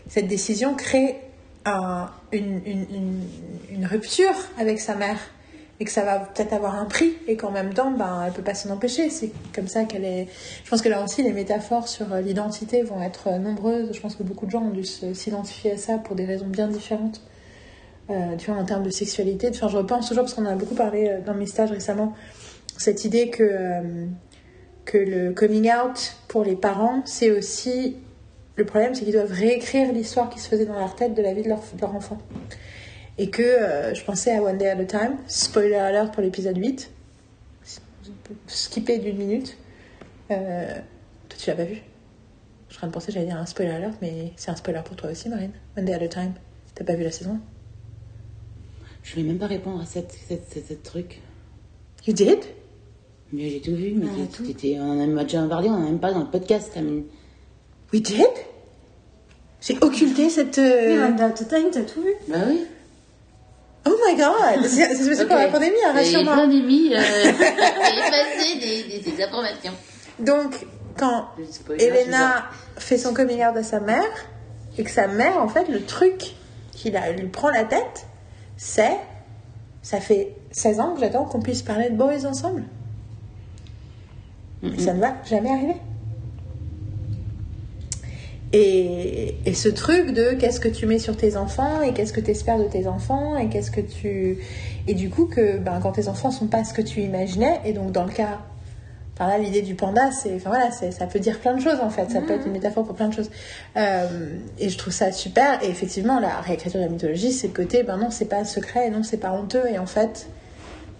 cette 0.09 0.27
décision 0.29 0.75
crée 0.75 1.17
un- 1.65 2.11
une, 2.33 2.61
une, 2.67 2.87
une, 2.95 3.23
une 3.73 3.87
rupture 3.87 4.35
avec 4.59 4.81
sa 4.81 4.95
mère 4.95 5.19
et 5.81 5.85
que 5.85 5.91
ça 5.93 6.05
va 6.05 6.19
peut-être 6.19 6.53
avoir 6.53 6.75
un 6.75 6.87
prix 6.87 7.15
et 7.29 7.37
qu'en 7.37 7.53
même 7.53 7.73
temps, 7.73 7.93
ben, 7.93 8.25
elle 8.27 8.33
peut 8.33 8.43
pas 8.43 8.55
s'en 8.55 8.71
empêcher. 8.71 9.11
C'est 9.11 9.31
comme 9.55 9.69
ça 9.69 9.85
qu'elle 9.85 10.05
est. 10.05 10.27
Je 10.65 10.71
pense 10.71 10.83
que 10.83 10.89
là 10.89 11.05
aussi, 11.05 11.23
les 11.23 11.33
métaphores 11.33 11.87
sur 11.87 12.13
euh, 12.13 12.21
l'identité 12.21 12.83
vont 12.83 13.01
être 13.01 13.29
euh, 13.29 13.39
nombreuses. 13.39 13.91
Je 13.93 14.01
pense 14.01 14.17
que 14.17 14.25
beaucoup 14.25 14.47
de 14.47 14.51
gens 14.51 14.63
ont 14.63 14.71
dû 14.71 14.85
s'identifier 14.85 15.73
à 15.73 15.77
ça 15.77 15.99
pour 15.99 16.17
des 16.17 16.25
raisons 16.25 16.49
bien 16.49 16.67
différentes. 16.67 17.23
Euh, 18.11 18.37
tu 18.37 18.51
vois, 18.51 18.61
en 18.61 18.65
termes 18.65 18.83
de 18.83 18.91
sexualité. 18.91 19.53
Je 19.53 19.65
repense 19.65 20.09
toujours, 20.09 20.25
parce 20.25 20.35
qu'on 20.35 20.47
a 20.47 20.55
beaucoup 20.57 20.75
parlé 20.75 21.19
dans 21.25 21.35
mes 21.35 21.47
stages 21.47 21.71
récemment, 21.71 22.15
cette 22.77 23.05
idée 23.05 23.29
que, 23.29 23.73
que 24.85 24.97
le 24.97 25.33
coming 25.33 25.71
out 25.71 26.17
pour 26.27 26.43
les 26.43 26.57
parents, 26.57 27.03
c'est 27.05 27.31
aussi. 27.31 27.97
Le 28.57 28.65
problème, 28.65 28.93
c'est 28.93 29.05
qu'ils 29.05 29.13
doivent 29.13 29.31
réécrire 29.31 29.93
l'histoire 29.93 30.31
qui 30.31 30.41
se 30.41 30.49
faisait 30.49 30.67
dans 30.67 30.77
leur 30.77 30.97
tête 30.97 31.15
de 31.15 31.23
la 31.23 31.33
vie 31.33 31.43
de 31.43 31.49
leur 31.49 31.95
enfant. 31.95 32.19
Et 33.19 33.31
que 33.31 33.43
euh, 33.43 33.95
je 33.95 34.05
pensais 34.05 34.35
à 34.37 34.43
One 34.43 34.59
Day 34.59 34.69
at 34.69 34.79
a 34.79 34.85
Time, 34.85 35.17
spoiler 35.27 35.75
alert 35.75 36.13
pour 36.13 36.23
l'épisode 36.23 36.57
8, 36.57 36.91
skipper 38.47 38.99
d'une 38.99 39.17
minute. 39.17 39.57
Euh, 40.31 40.73
toi, 41.29 41.39
tu 41.39 41.51
l'as 41.51 41.57
pas 41.57 41.65
vu 41.65 41.83
Je 42.69 42.75
suis 42.75 42.77
en 42.77 42.79
train 42.79 42.87
de 42.89 42.93
penser, 42.93 43.11
j'allais 43.13 43.27
dire 43.27 43.37
un 43.37 43.47
spoiler 43.47 43.73
alert, 43.73 43.95
mais 44.01 44.33
c'est 44.37 44.51
un 44.51 44.57
spoiler 44.57 44.81
pour 44.85 44.95
toi 44.97 45.11
aussi, 45.11 45.29
Marine. 45.29 45.51
One 45.77 45.85
Day 45.85 45.95
at 45.95 46.03
a 46.05 46.09
Time. 46.09 46.33
T'as 46.75 46.85
pas 46.85 46.95
vu 46.95 47.03
la 47.03 47.11
saison 47.11 47.39
Je 49.03 49.17
vais 49.17 49.23
même 49.23 49.39
pas 49.39 49.49
répondre 49.49 49.81
à 49.83 49.87
cette, 49.87 50.13
cette, 50.13 50.45
cette, 50.49 50.67
cette 50.67 50.83
truc. 50.85 51.21
You 52.07 52.13
did 52.15 52.39
Mais 53.33 53.51
j'ai 53.51 53.61
tout 53.61 53.75
vu, 53.75 53.95
mais 53.95 54.07
Ah, 54.09 54.27
tout. 54.33 54.45
on 54.77 54.81
en 55.15 55.17
a 55.19 55.25
déjà 55.25 55.43
parlé, 55.49 55.69
on 55.69 55.73
en 55.73 55.83
a 55.83 55.87
même 55.87 55.99
pas 55.99 56.13
dans 56.13 56.21
le 56.21 56.31
podcast. 56.31 56.73
We 57.93 58.01
did 58.01 58.21
J'ai 59.61 59.77
occulté 59.81 60.31
cette. 60.31 60.59
euh, 60.59 60.87
Oui, 60.87 60.93
Amanda, 61.03 61.31
t'as 61.31 61.45
t'as 61.45 61.83
tout 61.83 62.01
vu 62.03 62.13
Bah 62.29 62.37
oui. 62.47 62.65
God 64.19 64.67
C'est 64.67 65.21
Ok. 65.23 65.29
pour 65.29 65.37
la 65.37 65.49
pandémie, 65.49 65.77
hein, 65.87 65.93
rassure-moi. 65.95 66.35
pandémie, 66.37 66.93
euh, 66.95 66.99
effacer 67.31 68.59
des, 68.61 68.83
des, 69.01 69.11
des 69.13 69.23
informations. 69.25 69.73
Donc, 70.19 70.67
quand 70.99 71.29
Elena 71.79 72.47
fait 72.77 72.99
son 72.99 73.15
coming 73.15 73.45
out 73.45 73.57
à 73.57 73.63
sa 73.63 73.81
mère, 73.81 74.05
et 74.77 74.85
que 74.85 74.91
sa 74.91 75.07
mère, 75.07 75.39
en 75.39 75.49
fait, 75.49 75.69
le 75.69 75.85
truc 75.85 76.35
qui 76.73 76.91
la- 76.91 77.13
lui 77.13 77.29
prend 77.29 77.51
la 77.51 77.65
tête, 77.65 78.07
c'est. 78.57 78.97
Ça 79.83 80.01
fait 80.01 80.35
16 80.51 80.81
ans 80.81 80.95
que 80.95 81.01
j'attends 81.01 81.25
qu'on 81.25 81.41
puisse 81.41 81.63
parler 81.63 81.89
de 81.89 81.97
boys 81.97 82.27
ensemble. 82.27 82.65
Mais 84.63 84.79
ça 84.79 84.93
ne 84.93 85.01
va 85.01 85.15
jamais 85.25 85.51
arriver. 85.51 85.77
Et, 88.53 89.35
et 89.45 89.53
ce 89.55 89.69
truc 89.69 90.13
de 90.13 90.33
qu'est-ce 90.33 90.59
que 90.61 90.69
tu 90.69 90.87
mets 90.87 90.99
sur 90.99 91.17
tes 91.17 91.37
enfants 91.37 91.83
et 91.83 91.93
qu'est-ce 91.93 92.15
que 92.15 92.21
tu 92.21 92.31
espères 92.31 92.59
de 92.59 92.65
tes 92.65 92.87
enfants 92.87 93.37
et 93.37 93.49
qu'est-ce 93.49 93.71
que 93.71 93.83
tu. 93.83 94.39
Et 94.87 94.95
du 94.95 95.11
coup, 95.11 95.27
que 95.27 95.59
ben, 95.59 95.81
quand 95.83 95.93
tes 95.93 96.09
enfants 96.09 96.31
sont 96.31 96.47
pas 96.47 96.65
ce 96.65 96.73
que 96.73 96.81
tu 96.83 97.01
imaginais, 97.03 97.61
et 97.65 97.73
donc 97.73 97.93
dans 97.93 98.05
le 98.05 98.13
cas. 98.13 98.39
Enfin 99.15 99.27
là, 99.29 99.39
l'idée 99.39 99.63
du 99.63 99.75
panda, 99.75 100.11
c'est. 100.13 100.35
Enfin 100.37 100.51
voilà, 100.51 100.71
c'est- 100.71 100.93
ça 100.93 101.07
peut 101.07 101.19
dire 101.19 101.41
plein 101.41 101.55
de 101.55 101.61
choses 101.61 101.81
en 101.83 101.91
fait. 101.91 102.09
Ça 102.11 102.21
peut 102.21 102.33
être 102.35 102.47
une 102.47 102.53
métaphore 102.53 102.85
pour 102.87 102.95
plein 102.95 103.09
de 103.09 103.15
choses. 103.15 103.31
Euh, 103.77 104.07
et 104.59 104.69
je 104.71 104.79
trouve 104.79 104.93
ça 104.95 105.11
super. 105.13 105.63
Et 105.63 105.69
effectivement, 105.69 106.19
la 106.21 106.41
réécriture 106.41 106.81
de 106.81 106.85
la 106.87 106.91
mythologie, 106.91 107.33
c'est 107.33 107.49
le 107.49 107.53
côté, 107.53 107.83
ben 107.83 107.97
non, 107.99 108.11
c'est 108.11 108.27
pas 108.31 108.45
secret, 108.45 108.87
et 108.87 108.91
non, 108.91 109.03
c'est 109.03 109.17
pas 109.19 109.33
honteux. 109.33 109.65
Et 109.71 109.79
en 109.79 109.87
fait. 109.87 110.27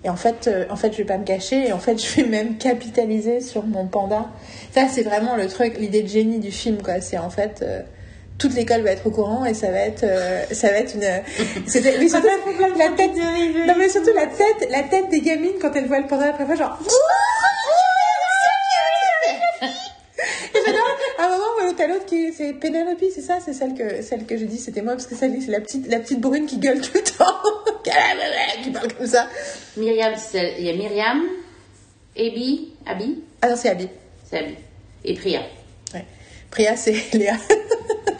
Et 0.05 0.09
en 0.09 0.17
fait, 0.17 0.47
euh, 0.47 0.65
en 0.71 0.77
fait, 0.77 0.93
je 0.93 0.99
vais 0.99 1.05
pas 1.05 1.19
me 1.19 1.25
cacher. 1.25 1.69
Et 1.69 1.73
en 1.73 1.79
fait, 1.79 1.99
je 2.05 2.17
vais 2.17 2.29
même 2.29 2.57
capitaliser 2.59 3.41
sur 3.41 3.65
mon 3.67 3.87
panda. 3.87 4.27
Ça, 4.73 4.87
c'est 4.91 5.03
vraiment 5.03 5.37
le 5.37 5.49
truc, 5.49 5.79
l'idée 5.79 6.03
de 6.03 6.09
génie 6.09 6.39
du 6.39 6.53
film, 6.53 6.83
quoi. 6.83 7.01
C'est 7.01 7.19
en 7.19 7.31
fait, 7.31 7.61
euh, 7.63 7.83
toute 8.39 8.55
l'école 8.55 8.83
va 8.83 8.93
être 8.93 9.07
au 9.07 9.11
courant 9.11 9.45
et 9.45 9.55
ça 9.55 9.71
va 9.71 9.81
être, 9.81 10.05
euh, 10.05 10.45
ça 10.53 10.69
va 10.69 10.79
être 10.79 10.95
une. 10.95 11.05
C'était, 11.67 11.99
mais 11.99 12.09
surtout 12.09 12.29
la 12.79 12.89
tête. 12.91 13.11
Non, 13.67 13.75
mais 13.77 13.89
surtout 13.89 14.15
la 14.15 14.27
tête, 14.27 14.71
la 14.71 14.83
tête 14.83 15.09
des 15.11 15.21
gamines 15.21 15.59
quand 15.61 15.75
elles 15.75 15.87
voient 15.87 16.01
le 16.01 16.07
panda 16.07 16.27
la 16.27 16.33
première 16.33 16.57
fois, 16.57 16.67
genre. 16.67 16.79
Et 20.55 20.59
j'adore, 20.65 20.97
à 21.19 21.25
un 21.25 21.29
moment, 21.31 21.45
où 21.68 21.68
t'as 21.79 21.87
l'autre 21.87 22.05
qui, 22.07 22.33
c'est 22.33 22.53
Penelope, 22.55 23.03
c'est 23.15 23.23
ça, 23.23 23.39
c'est 23.43 23.53
celle 23.55 23.75
que, 23.75 24.03
celle 24.03 24.27
que 24.27 24.37
je 24.37 24.45
dis, 24.45 24.59
c'était 24.59 24.83
moi, 24.83 24.93
parce 24.95 25.07
que 25.07 25.15
celle 25.15 25.41
c'est 25.41 25.51
la 25.51 25.61
petite, 25.61 25.87
la 25.89 26.01
petite 26.01 26.21
brune 26.21 26.45
qui 26.47 26.59
gueule 26.59 26.81
tout 26.81 26.91
le 26.95 27.01
temps, 27.19 27.41
qui 28.63 28.71
parle 28.71 28.93
comme 28.95 29.07
ça. 29.07 29.29
Myriam, 29.77 30.15
c'est- 30.19 30.57
il 30.59 30.67
y 30.67 30.71
a 30.71 30.75
Myriam, 30.75 31.23
Abby, 32.19 32.73
Abby, 32.85 33.23
Ah 33.43 33.49
non, 33.51 33.57
c'est 33.57 33.69
Abby. 33.71 33.89
c'est 34.29 34.39
Abby, 34.39 34.55
et 35.05 35.15
Priya. 35.15 35.43
Ouais. 35.95 36.05
Priya, 36.51 36.77
c'est 36.77 36.97
Léa. 37.15 37.37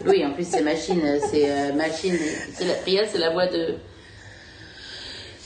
Oui, 0.05 0.25
en 0.25 0.31
plus 0.31 0.47
c'est 0.49 0.61
machine, 0.61 1.01
c'est 1.29 1.51
euh, 1.51 1.73
machine. 1.73 2.17
La, 2.61 2.73
Priya, 2.75 3.03
c'est 3.11 3.17
la 3.17 3.31
voix 3.31 3.47
de 3.47 3.75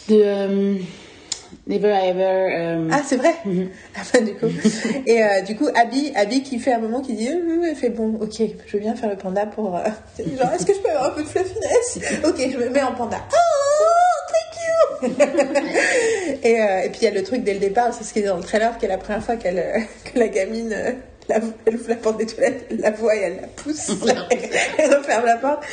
de 0.10 0.22
euh, 0.22 0.76
Never 1.66 1.94
Ever. 1.94 2.56
euh, 2.58 2.90
Ah, 2.92 3.02
c'est 3.06 3.16
vrai 3.16 3.34
Ah 3.96 4.02
bah, 4.14 4.20
du 4.20 4.34
coup. 4.36 4.48
Et 5.06 5.24
euh, 5.24 5.42
du 5.42 5.56
coup, 5.56 5.68
Abby, 5.76 6.12
Abby 6.16 6.44
qui 6.44 6.60
fait 6.60 6.74
un 6.74 6.80
moment 6.80 7.00
qui 7.02 7.14
dit, 7.14 7.30
euh, 7.30 7.66
elle 7.70 7.76
fait 7.76 7.90
bon, 7.90 8.16
ok, 8.22 8.42
je 8.68 8.74
veux 8.74 8.80
bien 8.80 8.96
faire 8.96 9.10
le 9.10 9.16
panda 9.16 9.46
pour... 9.46 9.76
euh, 9.78 9.82
genre, 10.38 10.52
est-ce 10.54 10.66
que 10.66 10.74
je 10.74 10.80
peux 10.80 10.90
avoir 10.90 11.06
un 11.06 11.10
peu 11.12 11.24
de 11.24 11.28
fluffiness? 11.28 12.00
Ok, 12.26 12.36
je 12.52 12.58
me 12.58 12.70
mets 12.70 12.82
en 12.84 12.92
panda. 12.94 13.18
Oh, 13.32 15.08
thank 15.08 15.10
you 15.10 15.24
et, 16.44 16.62
euh, 16.62 16.80
et 16.84 16.90
puis 16.90 17.00
il 17.02 17.06
y 17.06 17.08
a 17.08 17.12
le 17.12 17.24
truc 17.24 17.44
dès 17.44 17.54
le 17.54 17.60
départ, 17.60 17.94
c'est 17.94 18.04
ce 18.04 18.12
qui 18.14 18.20
est 18.20 18.24
dans 18.24 18.38
le 18.38 18.44
trailer, 18.44 18.78
qui 18.78 18.86
est 18.86 18.90
la 18.90 18.98
première 18.98 19.24
fois 19.24 19.36
qu'elle, 19.38 19.60
euh, 19.60 19.80
que 20.14 20.20
la 20.20 20.28
gamine... 20.28 20.70
la- 21.30 21.40
elle 21.66 21.76
ouvre 21.76 21.88
la 21.90 21.96
porte 21.96 22.18
des 22.18 22.26
toilettes, 22.26 22.66
elle 22.72 22.80
la 22.82 22.92
voit 22.92 23.16
et 23.16 23.20
elle 23.22 23.36
la 23.42 23.48
pousse. 23.48 23.92
elle 24.78 24.94
referme 24.96 25.26
la 25.26 25.38
porte. 25.38 25.64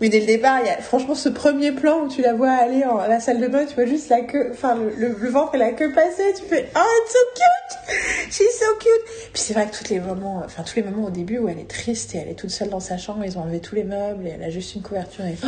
Mais 0.00 0.08
dès 0.08 0.20
le 0.20 0.26
départ, 0.26 0.58
il 0.60 0.66
y 0.66 0.70
a 0.70 0.78
franchement 0.78 1.14
ce 1.14 1.28
premier 1.28 1.70
plan 1.72 2.00
où 2.00 2.08
tu 2.08 2.20
la 2.20 2.34
vois 2.34 2.50
aller 2.50 2.84
en, 2.84 2.98
à 2.98 3.08
la 3.08 3.20
salle 3.20 3.40
de 3.40 3.46
bain, 3.46 3.64
tu 3.64 3.74
vois 3.74 3.86
juste 3.86 4.08
la 4.08 4.22
queue, 4.22 4.50
enfin 4.52 4.74
le, 4.74 5.16
le, 5.18 5.28
ventre 5.28 5.54
et 5.54 5.58
la 5.58 5.72
queue 5.72 5.92
passer, 5.92 6.34
tu 6.36 6.44
fais 6.44 6.68
Oh, 6.74 6.80
it's 6.80 7.12
so 7.12 7.18
cute! 7.34 8.32
She's 8.32 8.58
so 8.58 8.66
cute! 8.80 9.30
Puis 9.32 9.42
c'est 9.42 9.54
vrai 9.54 9.66
que 9.66 9.76
tous 9.76 9.88
les 9.90 10.00
moments, 10.00 10.42
enfin 10.44 10.64
tous 10.64 10.76
les 10.76 10.82
moments 10.82 11.06
au 11.06 11.10
début 11.10 11.38
où 11.38 11.48
elle 11.48 11.60
est 11.60 11.70
triste 11.70 12.14
et 12.14 12.18
elle 12.18 12.28
est 12.28 12.34
toute 12.34 12.50
seule 12.50 12.70
dans 12.70 12.80
sa 12.80 12.98
chambre, 12.98 13.24
ils 13.24 13.38
ont 13.38 13.42
enlevé 13.42 13.60
tous 13.60 13.76
les 13.76 13.84
meubles 13.84 14.26
et 14.26 14.30
elle 14.30 14.42
a 14.42 14.50
juste 14.50 14.74
une 14.74 14.82
couverture 14.82 15.24
et 15.24 15.36
oh, 15.44 15.46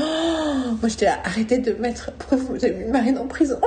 moi 0.81 0.89
j'étais 0.89 1.07
là, 1.07 1.19
arrêtez 1.25 1.59
de 1.59 1.73
mettre, 1.73 2.13
pourquoi 2.13 2.39
vous 2.39 2.65
avez 2.65 2.75
mis 2.75 2.91
Marine 2.91 3.19
en 3.19 3.27
prison? 3.27 3.59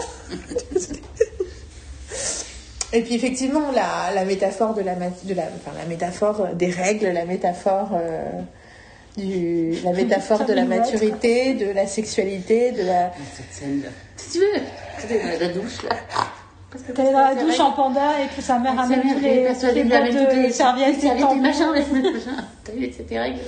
Et 2.92 3.04
puis 3.04 3.14
effectivement, 3.14 3.72
la, 3.72 4.12
la 4.16 4.26
métaphore 4.26 4.74
de 4.74 4.82
la, 4.82 4.96
de 4.96 5.34
la, 5.36 5.44
enfin, 5.44 5.78
la 5.78 5.86
métaphore 5.86 6.48
des 6.56 6.72
règles, 6.72 7.10
la 7.10 7.26
métaphore 7.26 7.92
euh, 7.94 8.24
du, 9.20 9.72
la 9.84 9.92
métaphore 9.92 10.46
de 10.46 10.54
la 10.54 10.66
maturité, 10.66 11.54
de 11.54 11.72
la 11.72 11.86
sexualité, 11.88 12.72
de 12.72 12.84
la. 12.84 13.12
Si 14.18 14.32
tu 14.32 14.40
veux, 14.40 14.62
c'était 14.98 15.20
dans 15.20 15.40
la 15.40 15.54
douche 15.54 15.84
là. 15.84 15.96
Parce 16.72 16.84
que 16.84 16.92
est 16.92 17.12
dans 17.12 17.20
la 17.20 17.36
c'est 17.36 17.44
douche 17.46 17.60
en 17.60 17.72
panda 17.72 18.22
et 18.24 18.36
que 18.36 18.42
sa 18.44 18.60
mère 18.60 18.80
amène 18.80 19.02
mère, 19.04 19.16
tous 19.16 19.22
les, 19.22 19.44
persuadée 19.44 19.84
les 19.84 19.90
boîtes 19.90 20.04
de 20.14 20.42
les 20.42 20.52
serviettes, 20.52 20.96
les 20.96 21.02
serviettes, 21.02 21.20
tampons. 21.22 21.36
les 21.36 21.42
machins, 21.42 21.72
les 21.74 21.82
machins. 21.82 22.46
T'as 22.64 22.72
vu, 22.74 22.92
règles. 23.18 23.40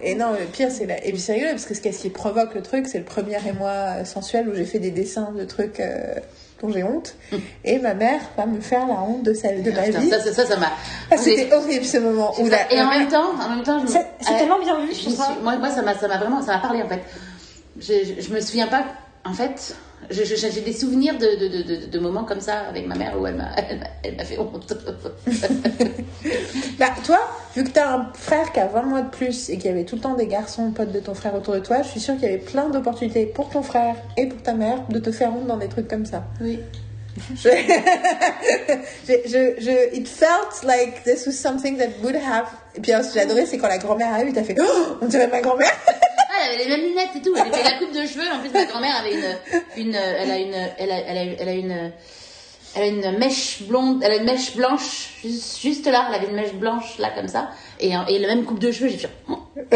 Et 0.00 0.14
non, 0.14 0.32
le 0.32 0.44
pire, 0.46 0.70
c'est 0.70 0.86
la. 0.86 1.04
Et 1.04 1.12
puis 1.12 1.20
c'est 1.20 1.34
rigolo 1.34 1.50
parce 1.52 1.64
que 1.66 1.74
ce 1.74 1.80
qui- 1.80 1.92
ce 1.92 2.02
qui 2.02 2.10
provoque 2.10 2.54
le 2.54 2.62
truc, 2.62 2.86
c'est 2.88 2.98
le 2.98 3.04
premier 3.04 3.36
émoi 3.46 4.04
sensuel 4.04 4.48
où 4.48 4.54
j'ai 4.54 4.64
fait 4.64 4.78
des 4.78 4.90
dessins 4.90 5.32
de 5.36 5.44
trucs 5.44 5.80
euh, 5.80 6.14
dont 6.60 6.70
j'ai 6.70 6.82
honte. 6.82 7.14
Et 7.64 7.78
ma 7.78 7.94
mère 7.94 8.20
va 8.36 8.46
me 8.46 8.60
faire 8.60 8.86
la 8.86 8.94
honte 9.00 9.22
de, 9.22 9.32
sa, 9.34 9.48
de 9.52 9.70
ma 9.70 9.82
Putain, 9.82 9.98
vie. 10.00 10.08
ça, 10.10 10.20
ça, 10.20 10.32
ça, 10.32 10.46
ça 10.46 10.56
m'a. 10.56 10.72
Ah, 11.10 11.16
C'était 11.16 11.52
horrible 11.54 11.84
ce 11.84 11.98
moment. 11.98 12.34
Où 12.40 12.48
la, 12.48 12.70
Et 12.72 12.76
la 12.76 12.86
en 12.86 12.90
mère- 12.90 12.98
même 13.00 13.08
temps, 13.08 13.30
en 13.44 13.48
même 13.54 13.62
temps, 13.64 13.78
je 13.78 13.84
me- 13.84 13.88
C'est 13.88 14.06
c'est 14.20 14.34
euh, 14.34 14.38
tellement 14.38 14.58
bien 14.58 14.78
vu, 14.80 14.88
je 14.88 14.94
suis- 14.94 15.16
moi, 15.42 15.56
moi, 15.56 15.70
ça 15.70 15.82
m'a, 15.82 15.94
ça 15.94 16.08
m'a 16.08 16.18
vraiment, 16.18 16.42
ça 16.42 16.54
m'a 16.54 16.58
parlé 16.60 16.82
en 16.82 16.88
fait. 16.88 17.00
Je, 17.80 18.20
je, 18.20 18.32
me 18.34 18.40
souviens 18.40 18.66
pas, 18.66 18.84
en 19.24 19.32
fait, 19.32 19.76
j'ai 20.10 20.60
des 20.60 20.72
souvenirs 20.72 21.18
de, 21.18 21.26
de, 21.26 21.86
de, 21.86 21.98
moments 21.98 22.24
comme 22.24 22.40
ça 22.40 22.60
avec 22.68 22.86
ma 22.86 22.94
mère 22.94 23.20
où 23.20 23.26
elle 23.26 23.36
m'a, 23.36 23.50
elle 23.56 23.78
m'a, 23.78 23.86
elle 24.02 24.16
m'a 24.16 24.24
fait 24.24 24.38
honte. 24.38 24.72
Bah, 26.78 26.90
toi, 27.04 27.18
vu 27.56 27.64
que 27.64 27.70
t'as 27.70 27.96
un 27.96 28.12
frère 28.14 28.52
qui 28.52 28.60
a 28.60 28.66
20 28.66 28.82
mois 28.82 29.02
de 29.02 29.10
plus 29.10 29.50
et 29.50 29.56
qu'il 29.56 29.66
y 29.66 29.68
avait 29.68 29.84
tout 29.84 29.96
le 29.96 30.00
temps 30.00 30.14
des 30.14 30.28
garçons 30.28 30.70
potes 30.70 30.92
de 30.92 31.00
ton 31.00 31.14
frère 31.14 31.34
autour 31.34 31.54
de 31.54 31.58
toi, 31.58 31.82
je 31.82 31.88
suis 31.88 32.00
sûre 32.00 32.14
qu'il 32.14 32.24
y 32.24 32.26
avait 32.26 32.38
plein 32.38 32.68
d'opportunités 32.68 33.26
pour 33.26 33.48
ton 33.48 33.62
frère 33.62 33.96
et 34.16 34.26
pour 34.26 34.40
ta 34.42 34.54
mère 34.54 34.86
de 34.88 34.98
te 35.00 35.10
faire 35.10 35.34
honte 35.34 35.46
dans 35.46 35.56
des 35.56 35.68
trucs 35.68 35.88
comme 35.88 36.06
ça. 36.06 36.24
Oui. 36.40 36.60
Je, 37.36 37.50
je, 39.26 39.60
je, 39.60 39.96
it 39.96 40.08
felt 40.08 40.62
like 40.64 41.04
this 41.04 41.26
was 41.26 41.32
something 41.32 41.78
that 41.78 41.88
would 42.02 42.16
have. 42.16 42.46
Et 42.76 42.80
puis, 42.80 42.92
alors, 42.92 43.04
ce 43.04 43.10
que 43.10 43.14
j'ai 43.14 43.24
adoré, 43.24 43.46
c'est 43.46 43.58
quand 43.58 43.68
la 43.68 43.78
grand-mère 43.78 44.12
arrive, 44.12 44.32
t'as 44.34 44.44
fait, 44.44 44.56
oh, 44.60 44.98
on 45.00 45.06
dirait 45.06 45.26
ma 45.26 45.40
grand-mère. 45.40 45.72
Ah, 45.86 46.44
elle 46.44 46.54
avait 46.54 46.64
les 46.64 46.70
mêmes 46.70 46.88
lunettes 46.88 47.16
et 47.16 47.20
tout. 47.22 47.34
Elle 47.34 47.52
avait 47.52 47.64
la 47.64 47.78
coupe 47.78 47.92
de 47.92 48.06
cheveux. 48.06 48.30
En 48.32 48.38
plus, 48.40 48.50
ma 48.50 48.64
grand-mère 48.64 48.96
avait 48.96 49.14
une, 49.14 49.86
une, 49.88 49.94
elle 49.94 50.30
a 50.30 50.38
une, 50.38 50.54
elle 50.78 50.92
a, 50.92 50.98
elle 50.98 51.18
a, 51.18 51.22
elle 51.40 51.48
a 51.48 51.52
une, 51.52 51.92
elle 52.74 52.82
a 52.82 52.86
une 52.86 53.18
mèche 53.18 53.62
blonde, 53.62 54.02
elle 54.04 54.12
a 54.12 54.16
une 54.16 54.24
mèche 54.24 54.54
blanche 54.56 55.14
juste, 55.22 55.60
juste 55.60 55.86
là. 55.86 56.06
Elle 56.08 56.14
avait 56.16 56.28
une 56.28 56.36
mèche 56.36 56.54
blanche 56.54 56.98
là 56.98 57.10
comme 57.16 57.28
ça 57.28 57.48
et, 57.80 57.92
et 58.08 58.18
la 58.18 58.28
même 58.28 58.44
coupe 58.44 58.58
de 58.58 58.70
cheveux. 58.70 58.88
J'ai 58.90 58.98
fait. 58.98 59.10
oh. 59.30 59.38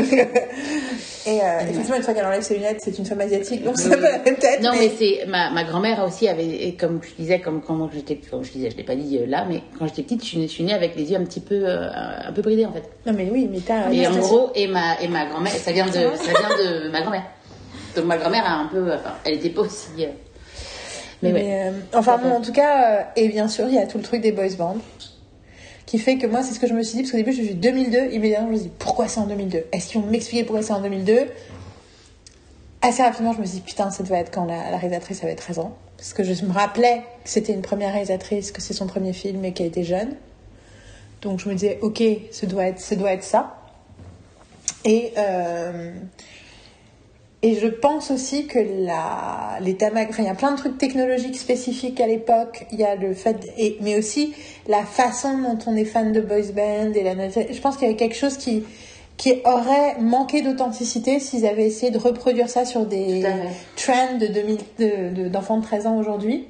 Et 1.25 1.41
euh, 1.41 1.61
effectivement, 1.61 1.97
une 1.97 2.03
fois 2.03 2.15
qu'elle 2.15 2.25
enlève 2.27 2.43
ses 2.43 2.55
lunettes, 2.55 2.81
c'est 2.83 2.99
une 2.99 3.05
femme 3.05 3.21
asiatique, 3.21 3.63
donc 3.63 3.79
c'est 3.79 3.91
pas 3.91 3.97
la 4.11 4.19
même 4.19 4.37
tête. 4.37 4.61
Non, 4.61 4.71
mais 4.77 4.91
c'est 4.99 5.25
ma, 5.27 5.51
ma 5.51 5.63
grand-mère 5.63 6.05
aussi 6.05 6.27
avait, 6.29 6.45
et 6.67 6.75
comme 6.75 7.01
je 7.03 7.15
disais, 7.21 7.41
comme 7.41 7.63
quand 7.63 7.89
j'étais, 7.93 8.17
comme 8.17 8.43
je 8.43 8.51
disais, 8.51 8.71
je 8.71 8.77
l'ai 8.77 8.83
pas 8.83 8.97
dit 8.97 9.19
euh, 9.19 9.27
là, 9.27 9.45
mais 9.49 9.63
quand 9.79 9.87
j'étais 9.87 10.03
petite, 10.03 10.23
je 10.23 10.27
suis, 10.29 10.39
née- 10.39 10.49
je 10.49 10.53
suis 10.53 10.65
née 10.65 10.75
avec 10.75 10.97
les 10.97 11.11
yeux 11.13 11.17
un 11.17 11.25
petit 11.25 11.41
peu, 11.41 11.63
euh, 11.65 11.89
un 11.93 12.33
peu 12.33 12.43
bridés 12.43 12.67
en 12.67 12.73
fait. 12.73 12.83
Non, 13.07 13.13
mais 13.17 13.29
oui, 13.31 13.49
mais 13.51 13.61
t'as. 13.61 13.91
Et 13.93 14.07
en 14.07 14.17
gros, 14.19 14.51
et 14.57 14.67
ma, 14.67 15.01
et 15.01 15.07
ma 15.09 15.27
grand-mère, 15.27 15.53
ça 15.53 15.71
vient 15.71 15.87
de, 15.87 15.93
ça 15.93 16.33
vient 16.39 16.57
de 16.59 16.91
ma 16.91 17.03
grand-mère. 17.03 17.25
Donc 17.95 18.07
ma 18.07 18.17
grand-mère 18.17 18.45
a 18.45 18.55
un 18.55 18.67
peu, 18.67 18.93
enfin, 18.93 19.13
elle 19.25 19.35
était 19.35 19.51
pas 19.51 19.63
aussi. 19.63 19.87
euh, 20.01 20.07
mais 21.23 21.33
ouais. 21.33 21.63
Euh, 21.67 21.71
enfin 21.95 22.19
bon, 22.19 22.31
en 22.31 22.41
tout 22.41 22.53
cas, 22.53 23.01
euh, 23.01 23.03
et 23.17 23.29
bien 23.29 23.49
sûr, 23.49 23.69
il 23.69 23.75
y 23.75 23.79
a 23.79 23.87
tout 23.87 23.99
le 23.99 24.05
truc 24.05 24.21
des 24.21 24.33
boys 24.33 24.55
bands. 24.59 24.77
Qui 25.87 25.99
fait 25.99 26.17
que 26.17 26.27
moi, 26.27 26.43
c'est 26.43 26.55
ce 26.55 26.61
que 26.61 26.67
je 26.67 26.75
me 26.75 26.83
suis 26.83 26.97
dit, 26.97 27.03
parce 27.03 27.13
qu'au 27.13 27.19
début, 27.19 27.33
je 27.33 27.41
me 27.41 27.47
suis 27.47 27.55
dit 27.55 27.61
2002, 27.61 28.13
immédiatement, 28.13 28.49
je 28.49 28.53
me 28.53 28.59
suis 28.59 28.69
dit, 28.69 28.75
pourquoi 28.79 29.09
c'est 29.09 29.21
en 29.21 29.27
2002 29.27 29.65
Est-ce 29.73 29.89
qu'ils 29.89 30.01
vont 30.01 30.07
m'expliquer 30.07 30.45
pourquoi 30.45 30.63
c'est 30.63 30.73
en 30.73 30.81
2002 30.81 31.27
Assez 32.81 33.03
rapidement, 33.03 33.33
je 33.33 33.41
me 33.41 33.45
suis 33.45 33.57
dit, 33.57 33.61
putain, 33.61 33.91
ça 33.91 34.03
devait 34.03 34.17
être 34.17 34.33
quand 34.33 34.45
la, 34.45 34.71
la 34.71 34.79
réalisatrice 34.79 35.23
avait 35.23 35.35
13 35.35 35.59
ans. 35.59 35.77
Parce 35.99 36.15
que 36.15 36.25
je 36.25 36.45
me 36.45 36.53
rappelais 36.53 37.03
que 37.25 37.31
c'était 37.31 37.53
une 37.53 37.63
première 37.63 37.93
réalisatrice, 37.93 38.51
que 38.51 38.61
c'est 38.61 38.75
son 38.75 38.87
premier 38.87 39.13
film 39.13 39.45
et 39.45 39.53
qu'elle 39.53 39.67
était 39.67 39.85
jeune. 39.85 40.17
Donc 41.21 41.39
je 41.41 41.49
me 41.49 41.55
disais, 41.55 41.79
ok, 41.83 42.03
ce 42.33 42.47
doit 42.47 42.67
être, 42.67 42.81
ce 42.81 42.95
doit 42.95 43.13
être 43.13 43.23
ça. 43.23 43.57
Et, 44.85 45.13
euh, 45.17 45.93
et 47.43 47.55
je 47.59 47.67
pense 47.67 48.11
aussi 48.11 48.47
que 48.47 48.59
la, 48.59 49.59
les 49.61 49.75
tamag, 49.77 50.09
enfin, 50.11 50.23
il 50.23 50.27
y 50.27 50.31
a 50.31 50.35
plein 50.35 50.53
de 50.53 50.57
trucs 50.57 50.79
technologiques 50.79 51.37
spécifiques 51.37 52.01
à 52.01 52.07
l'époque. 52.07 52.67
Il 52.73 52.79
y 52.79 52.85
a 52.85 52.95
le 52.95 53.15
fait, 53.15 53.37
et, 53.59 53.79
mais 53.81 53.99
aussi 53.99 54.33
la 54.69 54.85
façon 54.85 55.39
dont 55.39 55.59
on 55.67 55.75
est 55.77 55.85
fan 55.85 56.13
de 56.13 56.21
boys 56.21 56.53
band 56.55 56.93
et 56.95 57.03
la, 57.03 57.29
je 57.29 57.61
pense 57.61 57.77
qu'il 57.77 57.87
y 57.87 57.91
avait 57.91 57.97
quelque 57.99 58.15
chose 58.17 58.37
qui, 58.37 58.63
qui 59.17 59.41
aurait 59.45 59.97
manqué 60.01 60.43
d'authenticité 60.43 61.19
s'ils 61.19 61.45
avaient 61.47 61.67
essayé 61.67 61.91
de 61.91 61.99
reproduire 61.99 62.49
ça 62.49 62.65
sur 62.65 62.87
des 62.87 63.25
trends 63.77 64.19
de 64.21 64.27
2000, 64.29 64.59
de- 64.79 65.23
de- 65.25 65.29
d'enfants 65.29 65.59
de, 65.59 65.65
13 65.65 65.87
ans 65.87 65.97
aujourd'hui. 65.99 66.47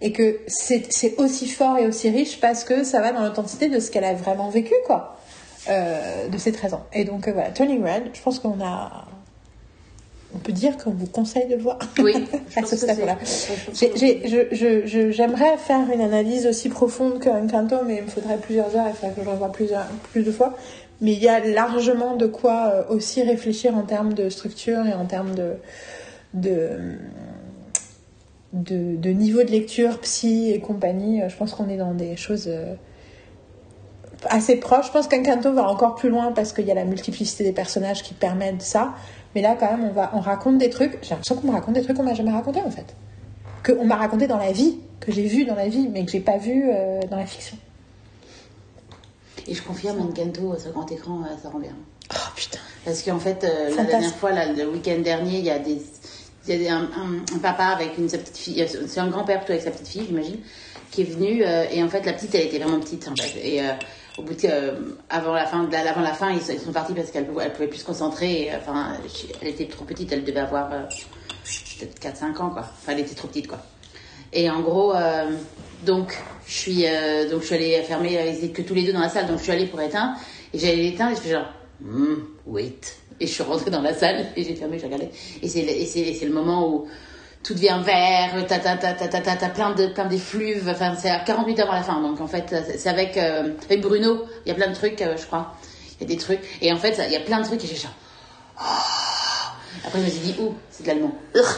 Et 0.00 0.12
que 0.12 0.38
c'est 0.46 0.92
c'est 0.92 1.18
aussi 1.18 1.48
fort 1.48 1.76
et 1.76 1.86
aussi 1.88 2.08
riche 2.08 2.38
parce 2.40 2.62
que 2.62 2.84
ça 2.84 3.00
va 3.00 3.10
dans 3.10 3.22
l'authenticité 3.22 3.68
de 3.68 3.80
ce 3.80 3.90
qu'elle 3.90 4.04
a 4.04 4.14
vraiment 4.14 4.48
vécu, 4.48 4.74
quoi. 4.86 5.16
euh, 5.70 6.28
de 6.28 6.38
ses 6.38 6.50
13 6.52 6.74
ans. 6.74 6.82
Et 6.92 7.04
donc, 7.04 7.26
euh, 7.28 7.32
voilà, 7.32 7.50
Turning 7.50 7.82
Red, 7.84 8.10
je 8.12 8.20
pense 8.22 8.38
qu'on 8.40 8.60
a. 8.60 9.06
On 10.34 10.38
peut 10.38 10.52
dire 10.52 10.76
qu'on 10.78 10.90
vous 10.90 11.06
conseille 11.06 11.46
de 11.46 11.56
le 11.56 11.62
voir. 11.62 11.78
Oui, 11.98 12.14
à 12.56 12.64
ce 12.64 12.76
stade-là. 12.76 13.18
J'aimerais 15.10 15.56
faire 15.58 15.90
une 15.92 16.00
analyse 16.00 16.46
aussi 16.46 16.68
profonde 16.68 17.18
que 17.18 17.28
Encanto, 17.28 17.76
mais 17.86 17.96
il 17.96 18.04
me 18.04 18.08
faudrait 18.08 18.38
plusieurs 18.38 18.74
heures, 18.76 18.86
il 18.88 18.94
faudrait 18.94 19.14
que 19.14 19.22
je 19.22 19.28
revoie 19.28 19.52
plusieurs, 19.52 19.86
plus 20.12 20.22
de 20.22 20.32
fois. 20.32 20.56
Mais 21.00 21.12
il 21.12 21.22
y 21.22 21.28
a 21.28 21.40
largement 21.40 22.16
de 22.16 22.26
quoi 22.26 22.70
euh, 22.72 22.94
aussi 22.94 23.22
réfléchir 23.22 23.76
en 23.76 23.82
termes 23.82 24.14
de 24.14 24.28
structure 24.28 24.86
et 24.86 24.94
en 24.94 25.04
termes 25.04 25.34
de, 25.34 25.54
de, 26.32 26.70
de, 28.52 28.96
de 28.96 29.10
niveau 29.10 29.42
de 29.42 29.50
lecture, 29.50 29.98
psy 30.00 30.52
et 30.52 30.60
compagnie. 30.60 31.20
Je 31.28 31.36
pense 31.36 31.54
qu'on 31.54 31.68
est 31.68 31.76
dans 31.76 31.92
des 31.92 32.16
choses 32.16 32.46
euh, 32.46 32.74
assez 34.28 34.56
proches. 34.56 34.86
Je 34.86 34.92
pense 34.92 35.08
qu'Encanto 35.08 35.52
va 35.52 35.68
encore 35.68 35.94
plus 35.94 36.08
loin 36.08 36.32
parce 36.32 36.52
qu'il 36.52 36.66
y 36.66 36.70
a 36.70 36.74
la 36.74 36.84
multiplicité 36.84 37.44
des 37.44 37.52
personnages 37.52 38.02
qui 38.02 38.14
permettent 38.14 38.62
ça. 38.62 38.94
Mais 39.34 39.42
là, 39.42 39.56
quand 39.58 39.70
même, 39.70 39.84
on, 39.84 39.92
va, 39.92 40.10
on 40.14 40.20
raconte 40.20 40.58
des 40.58 40.68
trucs. 40.70 40.98
J'ai 41.02 41.10
l'impression 41.10 41.36
qu'on 41.36 41.46
me 41.48 41.52
raconte 41.52 41.74
des 41.74 41.82
trucs 41.82 41.96
qu'on 41.96 42.02
m'a 42.02 42.14
jamais 42.14 42.32
raconté 42.32 42.60
en 42.60 42.70
fait 42.70 42.94
qu'on 43.64 43.84
m'a 43.84 43.94
raconté 43.94 44.26
dans 44.26 44.38
la 44.38 44.50
vie, 44.50 44.78
que 44.98 45.12
j'ai 45.12 45.22
vu 45.28 45.44
dans 45.44 45.54
la 45.54 45.68
vie, 45.68 45.86
mais 45.88 46.04
que 46.04 46.10
j'ai 46.10 46.18
pas 46.18 46.36
vu 46.36 46.64
euh, 46.68 46.98
dans 47.08 47.16
la 47.16 47.26
fiction. 47.26 47.56
Et 49.46 49.54
je 49.54 49.62
confirme, 49.62 50.00
Encanto 50.00 50.56
sur 50.58 50.72
grand 50.72 50.90
écran, 50.90 51.20
euh, 51.22 51.34
ça 51.42 51.48
rend 51.48 51.58
bien. 51.58 51.74
Oh 52.12 52.16
putain. 52.34 52.58
Parce 52.84 53.02
qu'en 53.02 53.18
fait, 53.18 53.44
euh, 53.44 53.70
la 53.76 53.84
dernière 53.84 54.14
fois, 54.16 54.32
là, 54.32 54.52
le 54.52 54.68
week-end 54.68 54.98
dernier, 54.98 55.38
il 55.38 55.44
y 55.44 55.50
a 55.50 55.58
des. 55.60 55.80
Il 56.48 56.52
y 56.52 56.56
a 56.56 56.58
des- 56.58 56.68
un, 56.68 56.82
un- 56.96 57.36
un 57.36 57.38
papa 57.38 57.66
avec 57.66 57.96
une, 57.98 58.08
sa 58.08 58.18
petite 58.18 58.36
fille, 58.36 58.62
euh, 58.62 58.66
c'est 58.88 58.98
un 58.98 59.06
grand-père 59.06 59.38
plutôt 59.38 59.52
avec 59.52 59.62
sa 59.64 59.70
petite 59.70 59.86
fille, 59.86 60.06
j'imagine, 60.08 60.38
qui 60.90 61.02
est 61.02 61.04
venu. 61.04 61.44
euh, 61.44 61.64
et 61.70 61.82
en 61.84 61.88
fait, 61.88 62.04
la 62.04 62.12
petite, 62.14 62.34
elle 62.34 62.46
était 62.46 62.58
vraiment 62.58 62.80
petite, 62.80 63.06
en 63.08 63.14
fait. 63.14 63.38
Et 63.44 63.60
euh, 63.60 63.70
au 64.18 64.22
bout 64.22 64.34
de. 64.34 64.40
euh, 64.44 64.72
avant 65.10 65.32
la 65.32 65.46
fin, 65.46 65.68
avant 65.72 66.00
la 66.00 66.12
fin, 66.12 66.30
ils, 66.30 66.40
sont- 66.40 66.72
partis 66.72 66.92
parce 66.94 67.10
qu'elle 67.10 67.26
pouvait, 67.26 67.50
plus 67.50 67.78
se 67.78 67.84
concentrer. 67.84 68.50
Enfin, 68.56 68.94
elle 69.40 69.48
était 69.48 69.66
trop 69.66 69.84
petite, 69.84 70.12
elle 70.12 70.24
devait 70.24 70.40
avoir 70.40 70.72
euh, 70.72 70.80
peut-être 71.78 72.00
4-5 72.00 72.38
ans, 72.40 72.50
quoi. 72.50 72.60
Enfin, 72.62 72.92
elle 72.92 73.00
était 73.00 73.14
trop 73.14 73.28
petite, 73.28 73.48
quoi. 73.48 73.58
Et 74.32 74.48
en 74.48 74.60
gros, 74.60 74.94
euh, 74.94 75.30
donc, 75.84 76.16
je 76.46 76.52
suis, 76.54 76.86
euh, 76.86 77.28
donc, 77.30 77.40
je 77.42 77.46
suis 77.46 77.54
allée 77.54 77.82
fermer, 77.82 78.18
ils 78.28 78.44
étaient 78.44 78.62
que 78.62 78.66
tous 78.66 78.74
les 78.74 78.84
deux 78.84 78.92
dans 78.92 79.00
la 79.00 79.08
salle, 79.08 79.26
donc 79.26 79.38
je 79.38 79.42
suis 79.44 79.52
allée 79.52 79.66
pour 79.66 79.80
éteindre. 79.80 80.14
Et 80.54 80.58
j'allais 80.58 80.76
l'éteindre 80.76 81.12
et 81.12 81.16
je 81.16 81.20
fais 81.20 81.30
genre, 81.30 81.46
Hmm, 81.80 82.14
wait. 82.46 82.80
Et 83.18 83.26
je 83.26 83.32
suis 83.32 83.42
rentrée 83.42 83.70
dans 83.70 83.82
la 83.82 83.92
salle 83.92 84.26
et 84.36 84.44
j'ai 84.44 84.54
fermé, 84.54 84.78
j'ai 84.78 84.86
regardé. 84.86 85.08
Et 85.42 85.48
c'est 85.48 86.24
le 86.24 86.32
moment 86.32 86.68
où 86.68 86.86
tout 87.42 87.54
devient 87.54 87.80
vert, 87.84 88.46
t'as, 88.48 88.58
t'as, 88.58 88.76
t'as, 88.76 88.92
t'as 89.36 89.48
plein 89.48 89.70
de, 89.74 89.88
plein 89.88 90.04
d'effluves. 90.06 90.68
Enfin, 90.68 90.94
c'est 90.96 91.10
à 91.10 91.18
48 91.20 91.58
heures 91.60 91.66
avant 91.68 91.76
la 91.76 91.82
fin. 91.82 92.00
Donc, 92.00 92.20
en 92.20 92.26
fait, 92.28 92.54
c'est- 92.78 92.88
avec, 92.88 93.16
euh, 93.16 93.50
avec 93.64 93.80
Bruno. 93.80 94.24
Il 94.46 94.48
y 94.48 94.52
a 94.52 94.54
plein 94.54 94.68
de 94.68 94.74
trucs, 94.74 95.02
euh, 95.02 95.16
je 95.16 95.26
crois. 95.26 95.54
Il 96.00 96.02
y 96.02 96.12
a 96.12 96.14
des 96.14 96.20
trucs. 96.20 96.40
Et 96.60 96.72
en 96.72 96.76
fait, 96.76 97.00
il 97.06 97.12
y 97.12 97.16
a 97.16 97.20
plein 97.20 97.40
de 97.40 97.44
trucs 97.46 97.62
et 97.64 97.66
j'ai 97.66 97.76
genre, 97.76 97.92
après, 99.84 99.98
je 99.98 100.04
me 100.04 100.10
suis 100.10 100.20
dit, 100.20 100.34
ouh, 100.40 100.54
c'est 100.70 100.84
de 100.84 100.88
l'allemand. 100.88 101.10
Parce 101.34 101.54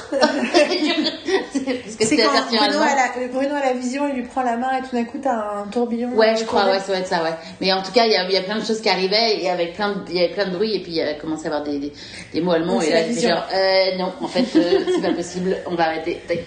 que 1.96 2.04
C'est 2.06 2.16
quand 2.16 2.30
Bruno 2.48 2.78
a, 2.78 2.96
la, 2.96 3.28
Bruno 3.28 3.54
a 3.54 3.60
la 3.60 3.72
vision, 3.74 4.08
il 4.08 4.14
lui 4.14 4.22
prend 4.22 4.42
la 4.42 4.56
main 4.56 4.78
et 4.78 4.82
tout 4.82 4.96
d'un 4.96 5.04
coup 5.04 5.18
t'as 5.22 5.60
un 5.62 5.66
tourbillon. 5.70 6.10
Ouais, 6.14 6.34
je 6.36 6.44
crois, 6.44 6.64
ouais, 6.66 6.80
ça 6.80 6.86
doit 6.88 6.98
être 6.98 7.06
ça, 7.06 7.22
ouais. 7.22 7.34
Mais 7.60 7.72
en 7.72 7.82
tout 7.82 7.92
cas, 7.92 8.06
il 8.06 8.12
y 8.12 8.16
a, 8.16 8.24
il 8.24 8.32
y 8.32 8.36
a 8.36 8.42
plein 8.42 8.58
de 8.58 8.64
choses 8.64 8.80
qui 8.80 8.88
arrivaient 8.88 9.40
et 9.42 9.50
avec 9.50 9.74
plein 9.74 9.92
de, 9.92 9.98
il 10.08 10.16
y 10.16 10.24
avait 10.24 10.32
plein 10.34 10.46
de 10.46 10.56
bruit 10.56 10.74
et 10.74 10.82
puis 10.82 10.92
il 10.92 11.00
a 11.02 11.14
commencé 11.14 11.44
à 11.44 11.46
avoir 11.48 11.62
des, 11.64 11.78
des, 11.78 11.92
des 12.32 12.40
mots 12.40 12.52
allemands 12.52 12.74
Donc, 12.74 12.84
et 12.84 12.92
là, 12.92 13.02
vision. 13.02 13.30
genre, 13.30 13.46
euh, 13.54 13.96
non, 13.98 14.12
en 14.20 14.28
fait, 14.28 14.46
euh, 14.56 14.80
c'est 14.94 15.02
pas 15.02 15.12
possible, 15.14 15.56
on 15.66 15.74
va 15.74 15.84
arrêter. 15.84 16.20
Tac. 16.26 16.40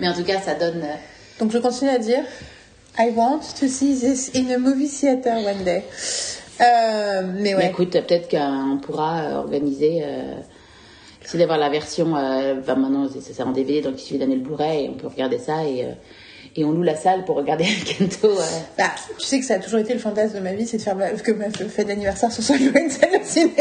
Mais 0.00 0.08
en 0.08 0.14
tout 0.14 0.24
cas, 0.24 0.40
ça 0.40 0.54
donne, 0.54 0.82
euh, 0.82 0.94
Donc 1.38 1.52
je 1.52 1.58
continue 1.58 1.90
à 1.90 1.98
dire 1.98 2.24
I 2.98 3.10
want 3.14 3.40
to 3.60 3.68
see 3.68 3.96
this 3.98 4.32
in 4.34 4.50
a 4.52 4.58
movie 4.58 4.88
theater 4.88 5.36
one 5.46 5.62
day. 5.64 5.84
Euh, 6.60 7.22
mais 7.24 7.40
Mais 7.40 7.54
ouais. 7.54 7.66
écoute, 7.68 7.90
peut-être 7.92 8.28
qu'on 8.30 8.78
pourra 8.82 9.38
organiser, 9.38 10.02
euh, 10.04 10.34
essayer 11.30 11.38
d'avoir 11.44 11.58
la 11.58 11.70
version, 11.70 12.16
euh, 12.16 12.56
enfin 12.60 12.74
maintenant 12.76 13.08
c'est 13.12 13.20
c'est 13.32 13.42
en 13.42 13.52
DVD, 13.52 13.80
donc 13.80 13.94
il 13.96 14.00
suffit 14.04 14.18
d'amener 14.18 14.36
le 14.36 14.42
Blu-ray 14.42 14.84
et 14.84 14.88
on 14.88 14.94
peut 14.94 15.06
regarder 15.08 15.38
ça 15.38 15.64
et, 15.64 15.84
euh, 15.84 15.92
et 16.56 16.64
on 16.64 16.72
loue 16.72 16.82
la 16.82 16.96
salle 16.96 17.24
pour 17.24 17.36
regarder 17.36 17.64
Kento. 17.86 18.28
euh. 18.28 18.42
Bah, 18.76 18.84
tu 19.18 19.26
sais 19.26 19.38
que 19.40 19.46
ça 19.46 19.54
a 19.54 19.58
toujours 19.58 19.80
été 19.80 19.92
le 19.92 20.00
fantasme 20.00 20.34
de 20.36 20.40
ma 20.40 20.52
vie, 20.54 20.66
c'est 20.66 20.76
de 20.78 20.82
faire 20.82 20.96
ma- 20.96 21.10
que 21.10 21.32
ma 21.32 21.48
fête 21.50 21.86
d'anniversaire 21.86 22.30
ce 22.32 22.42
soit 22.42 22.56
une 22.56 22.90
scène 22.90 23.20
au 23.20 23.24
cinéma. 23.24 23.54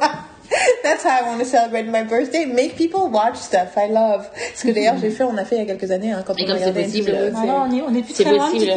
That's 0.82 1.04
how 1.04 1.10
I 1.10 1.22
want 1.28 1.38
to 1.40 1.44
celebrate 1.44 1.84
my 1.86 2.04
birthday. 2.04 2.46
Make 2.46 2.76
people 2.76 3.10
watch 3.12 3.36
stuff 3.36 3.76
I 3.76 3.92
love. 3.92 4.26
Ce 4.54 4.66
que 4.66 4.72
d'ailleurs 4.72 4.96
j'ai 4.98 5.10
fait, 5.10 5.24
on 5.24 5.36
a 5.36 5.44
fait 5.44 5.56
il 5.56 5.58
y 5.58 5.70
a 5.70 5.74
quelques 5.76 5.90
années 5.90 6.12
hein, 6.12 6.24
quand 6.26 6.34
Et 6.38 6.44
on 6.50 6.54
regardait 6.54 6.84
possible, 6.84 7.10
euh, 7.14 7.30
Woods 7.30 7.36
Ah 7.36 7.66
on 7.68 7.76
est, 7.76 7.82
on 7.82 7.94
est 7.94 8.02
plus 8.02 8.14
C'est 8.14 8.24
très 8.24 8.32
loin 8.34 8.50
possible. 8.50 8.72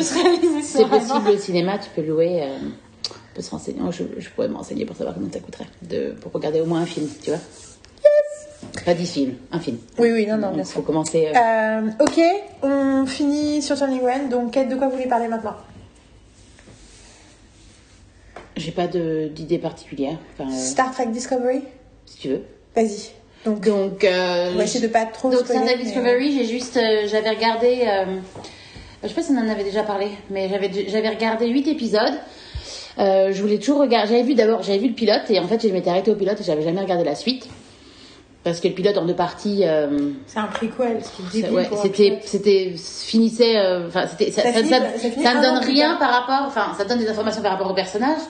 C'est 0.64 0.86
possible 0.90 1.30
au 1.30 1.38
cinéma, 1.38 1.78
tu 1.78 1.90
peux 1.96 2.02
louer, 2.06 2.42
euh, 2.44 2.58
on 2.60 3.36
peut 3.36 3.42
se 3.42 3.52
renseigner. 3.52 3.80
Moi, 3.80 3.92
Je, 3.92 4.04
je 4.20 4.30
pourrais 4.32 4.50
me 4.50 4.56
renseigner 4.58 4.86
pour 4.86 4.98
savoir 4.98 5.16
combien 5.16 5.32
ça 5.32 5.40
coûterait 5.40 5.68
de, 5.84 6.12
pour 6.20 6.34
regarder 6.34 6.60
au 6.60 6.66
moins 6.66 6.82
un 6.82 6.86
film, 6.86 7.08
tu 7.24 7.30
vois. 7.30 7.40
Pas 8.86 8.94
10 8.94 9.12
films, 9.12 9.34
un 9.52 9.60
film. 9.60 9.78
Oui, 10.00 10.12
oui, 10.12 10.26
non, 10.26 10.38
non, 10.38 10.52
bien 10.52 10.64
faut 10.64 10.80
sûr. 10.80 10.86
commencer. 10.86 11.28
euh, 11.28 11.40
Euh, 11.40 11.90
ok, 12.00 12.20
on 12.64 13.06
finit 13.06 13.62
sur 13.62 13.78
Turning 13.78 14.02
Red. 14.02 14.30
Donc, 14.30 14.52
Kate, 14.52 14.70
de 14.70 14.76
quoi 14.76 14.88
vous 14.88 14.96
voulez 14.96 15.08
parler 15.10 15.28
maintenant? 15.28 15.56
J'ai 18.58 18.72
pas 18.72 18.88
d'idée 18.88 19.58
particulière, 19.58 20.18
enfin, 20.38 20.50
euh, 20.52 20.56
Star 20.58 20.92
Trek 20.92 21.08
Discovery? 21.08 21.62
Si 22.06 22.18
tu 22.18 22.28
veux. 22.30 22.44
Vas-y. 22.76 23.10
Donc, 23.46 23.62
Donc, 23.62 24.04
euh, 24.04 24.52
on 24.54 24.58
va 24.58 24.64
essayer 24.66 24.86
de 24.86 24.92
pas 24.92 25.06
trop 25.06 25.30
Donc, 25.32 25.46
Star 25.46 25.64
Trek 25.64 25.78
Discovery, 25.78 26.38
j'ai 26.38 26.46
juste, 26.46 26.78
euh, 26.78 27.08
j'avais 27.08 27.30
regardé, 27.30 27.84
euh, 27.88 28.20
je 29.04 29.08
sais 29.08 29.14
pas 29.16 29.24
si 29.24 29.32
on 29.32 29.38
en 29.38 29.50
avait 29.50 29.64
déjà 29.64 29.84
parlé, 29.84 30.10
mais 30.30 30.48
j'avais, 30.50 30.70
j'avais 30.90 31.10
regardé 31.10 31.48
8 31.48 31.68
épisodes. 31.70 32.14
Euh, 33.00 33.32
je 33.32 33.42
voulais 33.42 33.58
toujours 33.58 33.80
regarder, 33.80 34.10
j'avais 34.10 34.24
vu 34.24 34.36
d'abord, 34.36 34.62
j'avais 34.64 34.78
vu 34.80 34.90
le 34.90 34.94
pilote 34.94 35.30
et 35.30 35.40
en 35.40 35.48
fait, 35.48 35.66
je 35.66 35.70
m'étais 35.74 35.90
arrêtée 35.90 36.12
au 36.12 36.16
pilote 36.16 36.40
et 36.40 36.44
j'avais 36.44 36.62
jamais 36.62 36.82
regardé 36.82 37.06
la 37.06 37.16
suite. 37.16 37.48
Parce 38.44 38.60
que 38.60 38.68
le 38.68 38.74
pilote 38.74 38.98
en 38.98 39.06
deux 39.06 39.16
parties, 39.16 39.62
euh, 39.68 40.10
C'est 40.26 40.40
un 40.40 40.48
ça- 41.02 41.32
débile 41.32 41.52
ouais, 41.52 41.70
c'était, 41.84 42.20
c'était, 42.26 42.76
finissait, 42.76 43.58
euh, 43.60 43.88
enfin, 43.88 44.08
c'était, 44.08 44.32
ça, 44.32 44.42
Ça 44.42 44.52
ça, 44.54 44.60
finit- 44.62 44.70
ne 44.72 45.42
donne 45.44 45.58
rien 45.64 45.96
par 45.98 46.10
rapport, 46.12 46.48
enfin, 46.48 46.74
ça 46.76 46.86
donne 46.86 46.98
des 46.98 47.08
informations 47.08 47.44
par 47.44 47.52
rapport 47.52 47.70
au 47.70 47.76
personnage. 47.76 48.22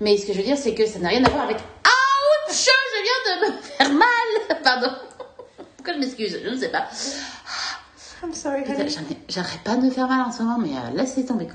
Mais 0.00 0.16
ce 0.16 0.26
que 0.26 0.32
je 0.32 0.38
veux 0.38 0.44
dire, 0.44 0.56
c'est 0.58 0.74
que 0.74 0.84
ça 0.84 0.98
n'a 0.98 1.10
rien 1.10 1.24
à 1.24 1.28
voir 1.30 1.44
avec, 1.44 1.58
ouch, 1.58 2.50
je 2.50 3.02
viens 3.04 3.48
de 3.48 3.52
me 3.52 3.60
faire 3.62 3.92
mal, 3.92 4.58
pardon. 4.64 4.88
Pourquoi 5.76 5.94
je 5.94 5.98
m'excuse? 6.00 6.40
Je 6.44 6.50
ne 6.50 6.56
sais 6.56 6.68
pas. 6.68 6.86
I'm 8.24 8.32
sorry, 8.34 8.64
J'arrête 9.28 9.60
pas 9.62 9.76
de 9.76 9.82
me 9.82 9.90
faire 9.90 10.08
mal 10.08 10.22
en 10.26 10.32
ce 10.32 10.42
moment, 10.42 10.58
mais 10.58 10.70
euh, 10.70 10.96
laissez 11.00 11.24
tomber. 11.24 11.46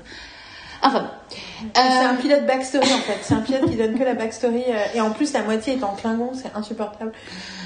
Enfin 0.82 1.00
bon. 1.00 1.38
C'est 1.74 1.80
Euh, 1.80 2.08
un 2.10 2.14
pilote 2.16 2.44
backstory 2.46 2.92
en 2.92 2.98
fait. 2.98 3.18
C'est 3.22 3.34
un 3.34 3.40
pilote 3.40 3.70
qui 3.70 3.76
donne 3.76 3.96
que 3.98 4.02
la 4.04 4.14
backstory. 4.14 4.64
euh, 4.68 4.78
et 4.94 5.00
en 5.00 5.10
plus, 5.12 5.32
la 5.32 5.42
moitié 5.42 5.74
est 5.78 5.84
en 5.84 5.94
Klingon, 5.94 6.32
c'est 6.34 6.50
insupportable. 6.56 7.12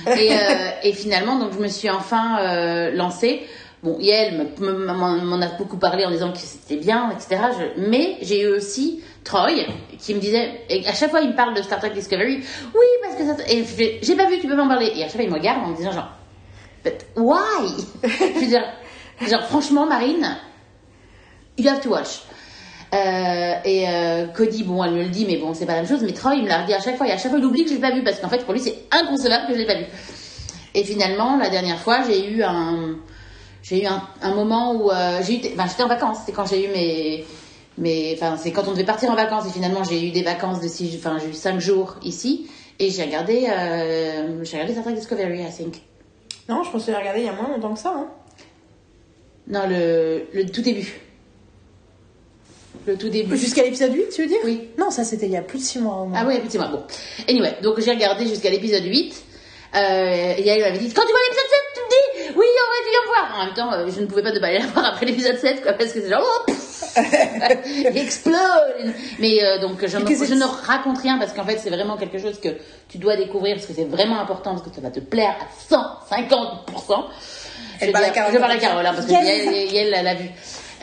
et, 0.06 0.32
euh, 0.32 0.36
et 0.82 0.92
finalement, 0.92 1.38
donc 1.38 1.52
je 1.54 1.58
me 1.58 1.68
suis 1.68 1.88
enfin 1.90 2.38
euh, 2.40 2.90
lancée. 2.92 3.42
Bon, 3.82 3.98
Yael 4.00 4.52
me- 4.58 4.72
me- 4.72 5.24
m'en 5.24 5.40
a 5.42 5.46
beaucoup 5.58 5.76
parlé 5.76 6.04
en 6.04 6.10
disant 6.10 6.32
que 6.32 6.38
c'était 6.38 6.76
bien, 6.76 7.10
etc. 7.10 7.40
Je- 7.58 7.80
mais 7.88 8.16
j'ai 8.22 8.42
eu 8.42 8.48
aussi 8.48 9.02
Troy 9.24 9.50
qui 9.98 10.14
me 10.14 10.20
disait, 10.20 10.60
et 10.68 10.86
à 10.86 10.92
chaque 10.94 11.10
fois 11.10 11.20
il 11.20 11.30
me 11.30 11.36
parle 11.36 11.54
de 11.54 11.62
Star 11.62 11.78
Trek 11.78 11.90
Discovery. 11.90 12.42
Oui, 12.74 12.86
parce 13.02 13.14
que 13.16 13.24
ça. 13.24 13.36
Et 13.48 13.64
j'ai 14.02 14.14
pas 14.16 14.26
vu, 14.26 14.38
tu 14.40 14.46
peux 14.48 14.56
m'en 14.56 14.68
parler. 14.68 14.92
Et 14.94 15.02
à 15.04 15.06
chaque 15.06 15.16
fois 15.16 15.22
il 15.24 15.30
me 15.30 15.34
regarde 15.34 15.64
en 15.64 15.68
me 15.68 15.76
disant 15.76 15.92
genre, 15.92 16.10
but 16.84 16.94
why? 17.16 17.38
Je 18.02 18.40
veux 18.40 18.46
dire, 18.46 18.64
genre 19.22 19.44
franchement, 19.44 19.86
Marine, 19.86 20.36
you 21.58 21.68
have 21.68 21.80
to 21.80 21.90
watch. 21.90 22.22
Euh, 22.96 23.54
et 23.64 23.88
euh, 23.88 24.26
Cody, 24.28 24.62
bon, 24.62 24.82
elle 24.82 24.92
me 24.92 25.02
le 25.02 25.08
dit, 25.08 25.26
mais 25.26 25.36
bon, 25.36 25.52
c'est 25.52 25.66
pas 25.66 25.74
la 25.74 25.80
même 25.82 25.88
chose. 25.88 26.02
Mais 26.02 26.12
Troy, 26.12 26.34
il 26.36 26.44
me 26.44 26.48
l'a 26.48 26.62
redit 26.62 26.72
à 26.74 26.80
chaque 26.80 26.96
fois. 26.96 27.06
Et 27.06 27.12
à 27.12 27.18
chaque 27.18 27.30
fois, 27.30 27.38
il 27.38 27.44
oublie 27.44 27.64
que 27.64 27.70
je 27.70 27.74
l'ai 27.74 27.80
pas 27.80 27.92
vu 27.92 28.02
parce 28.02 28.20
qu'en 28.20 28.28
fait, 28.28 28.44
pour 28.44 28.54
lui, 28.54 28.60
c'est 28.60 28.76
inconcevable 28.90 29.48
que 29.48 29.54
je 29.54 29.58
l'ai 29.58 29.66
pas 29.66 29.76
vu. 29.76 29.84
Et 30.74 30.84
finalement, 30.84 31.36
la 31.36 31.50
dernière 31.50 31.78
fois, 31.78 32.02
j'ai 32.06 32.28
eu 32.30 32.42
un, 32.42 32.96
j'ai 33.62 33.82
eu 33.82 33.86
un, 33.86 34.02
un 34.22 34.34
moment 34.34 34.74
où 34.74 34.90
euh, 34.90 35.20
j'ai 35.22 35.34
eu, 35.34 35.52
enfin, 35.54 35.66
j'étais 35.68 35.82
en 35.82 35.88
vacances. 35.88 36.18
C'est 36.24 36.32
quand 36.32 36.46
j'ai 36.46 36.64
eu 36.64 36.68
mes, 36.68 37.24
mes, 37.78 38.14
enfin, 38.14 38.36
c'est 38.36 38.52
quand 38.52 38.66
on 38.68 38.72
devait 38.72 38.84
partir 38.84 39.10
en 39.10 39.14
vacances. 39.16 39.46
Et 39.46 39.50
finalement, 39.50 39.84
j'ai 39.84 40.06
eu 40.06 40.10
des 40.10 40.22
vacances 40.22 40.60
de 40.60 40.68
six, 40.68 40.96
enfin, 40.96 41.18
j'ai 41.20 41.30
eu 41.30 41.34
cinq 41.34 41.60
jours 41.60 41.96
ici. 42.02 42.48
Et 42.78 42.90
j'ai 42.90 43.04
regardé, 43.04 43.46
euh, 43.48 44.44
j'ai 44.44 44.52
regardé 44.52 44.72
Star 44.72 44.84
Trek 44.84 44.94
Discovery, 44.94 45.42
I 45.42 45.50
think. 45.50 45.82
Non, 46.48 46.62
je 46.62 46.70
pense 46.70 46.84
que 46.84 46.92
j'ai 46.92 46.98
regardé 46.98 47.20
il 47.20 47.26
y 47.26 47.28
a 47.28 47.32
moins 47.32 47.48
longtemps 47.48 47.74
que 47.74 47.80
ça. 47.80 47.94
Hein. 47.96 48.08
Non, 49.48 49.62
le, 49.68 50.26
le 50.32 50.46
tout 50.46 50.60
début. 50.62 51.00
Le 52.86 52.96
tout 52.96 53.08
début. 53.08 53.36
Jusqu'à 53.36 53.62
l'épisode 53.62 53.92
8, 53.94 54.08
tu 54.14 54.22
veux 54.22 54.28
dire? 54.28 54.38
Oui. 54.44 54.68
Non, 54.78 54.90
ça 54.90 55.04
c'était 55.04 55.26
il 55.26 55.32
y 55.32 55.36
a 55.36 55.42
plus 55.42 55.58
de 55.58 55.64
6 55.64 55.78
mois 55.80 55.96
au 56.02 56.04
moins. 56.06 56.18
Ah 56.22 56.24
oui, 56.26 56.34
effectivement. 56.36 56.68
Bon. 56.70 56.84
Anyway, 57.28 57.56
donc 57.62 57.80
j'ai 57.80 57.90
regardé 57.90 58.26
jusqu'à 58.26 58.50
l'épisode 58.50 58.84
8. 58.84 59.22
Euh, 59.74 59.78
et 60.38 60.48
elle 60.48 60.60
m'avait 60.62 60.78
dit, 60.78 60.92
quand 60.92 61.02
tu 61.02 61.10
vois 61.10 61.20
l'épisode 61.28 61.50
7, 61.50 61.60
tu 61.74 61.80
me 61.80 61.88
dis, 61.88 62.38
oui, 62.38 62.46
on 62.46 62.70
va 62.70 63.26
voir. 63.28 63.40
En 63.40 63.44
même 63.44 63.54
temps, 63.54 63.72
euh, 63.72 63.90
je 63.94 64.00
ne 64.00 64.06
pouvais 64.06 64.22
pas 64.22 64.32
pas 64.38 64.46
aller 64.46 64.58
la 64.58 64.66
voir 64.66 64.86
après 64.86 65.06
l'épisode 65.06 65.38
7, 65.38 65.62
quoi, 65.62 65.72
parce 65.72 65.92
que 65.92 66.00
c'est 66.00 66.08
genre, 66.08 66.22
oh, 66.24 66.52
explose. 67.94 68.92
Mais 69.18 69.42
euh, 69.42 69.58
donc, 69.60 69.84
je, 69.86 69.98
ne- 69.98 70.06
je 70.06 70.66
raconte 70.66 70.98
rien 70.98 71.18
parce 71.18 71.32
qu'en 71.32 71.44
fait, 71.44 71.58
c'est 71.58 71.70
vraiment 71.70 71.96
quelque 71.96 72.18
chose 72.18 72.40
que 72.40 72.48
tu 72.88 72.98
dois 72.98 73.16
découvrir 73.16 73.56
parce 73.56 73.66
que 73.66 73.74
c'est 73.74 73.84
vraiment 73.84 74.20
important 74.20 74.54
parce 74.54 74.66
que 74.66 74.74
ça 74.74 74.80
va 74.80 74.90
te 74.90 75.00
plaire 75.00 75.34
à 75.40 75.74
150%. 75.74 77.04
Elle 77.80 77.88
je, 77.88 77.92
parle 77.92 78.04
à 78.04 78.10
Carole. 78.10 78.32
je 78.32 78.38
parle 78.38 78.52
à 78.52 78.56
Carole, 78.56 78.86
hein, 78.86 78.92
parce 78.94 79.06
que. 79.06 79.12
Yael, 79.12 79.90
l'a 79.90 80.14
vu. 80.14 80.30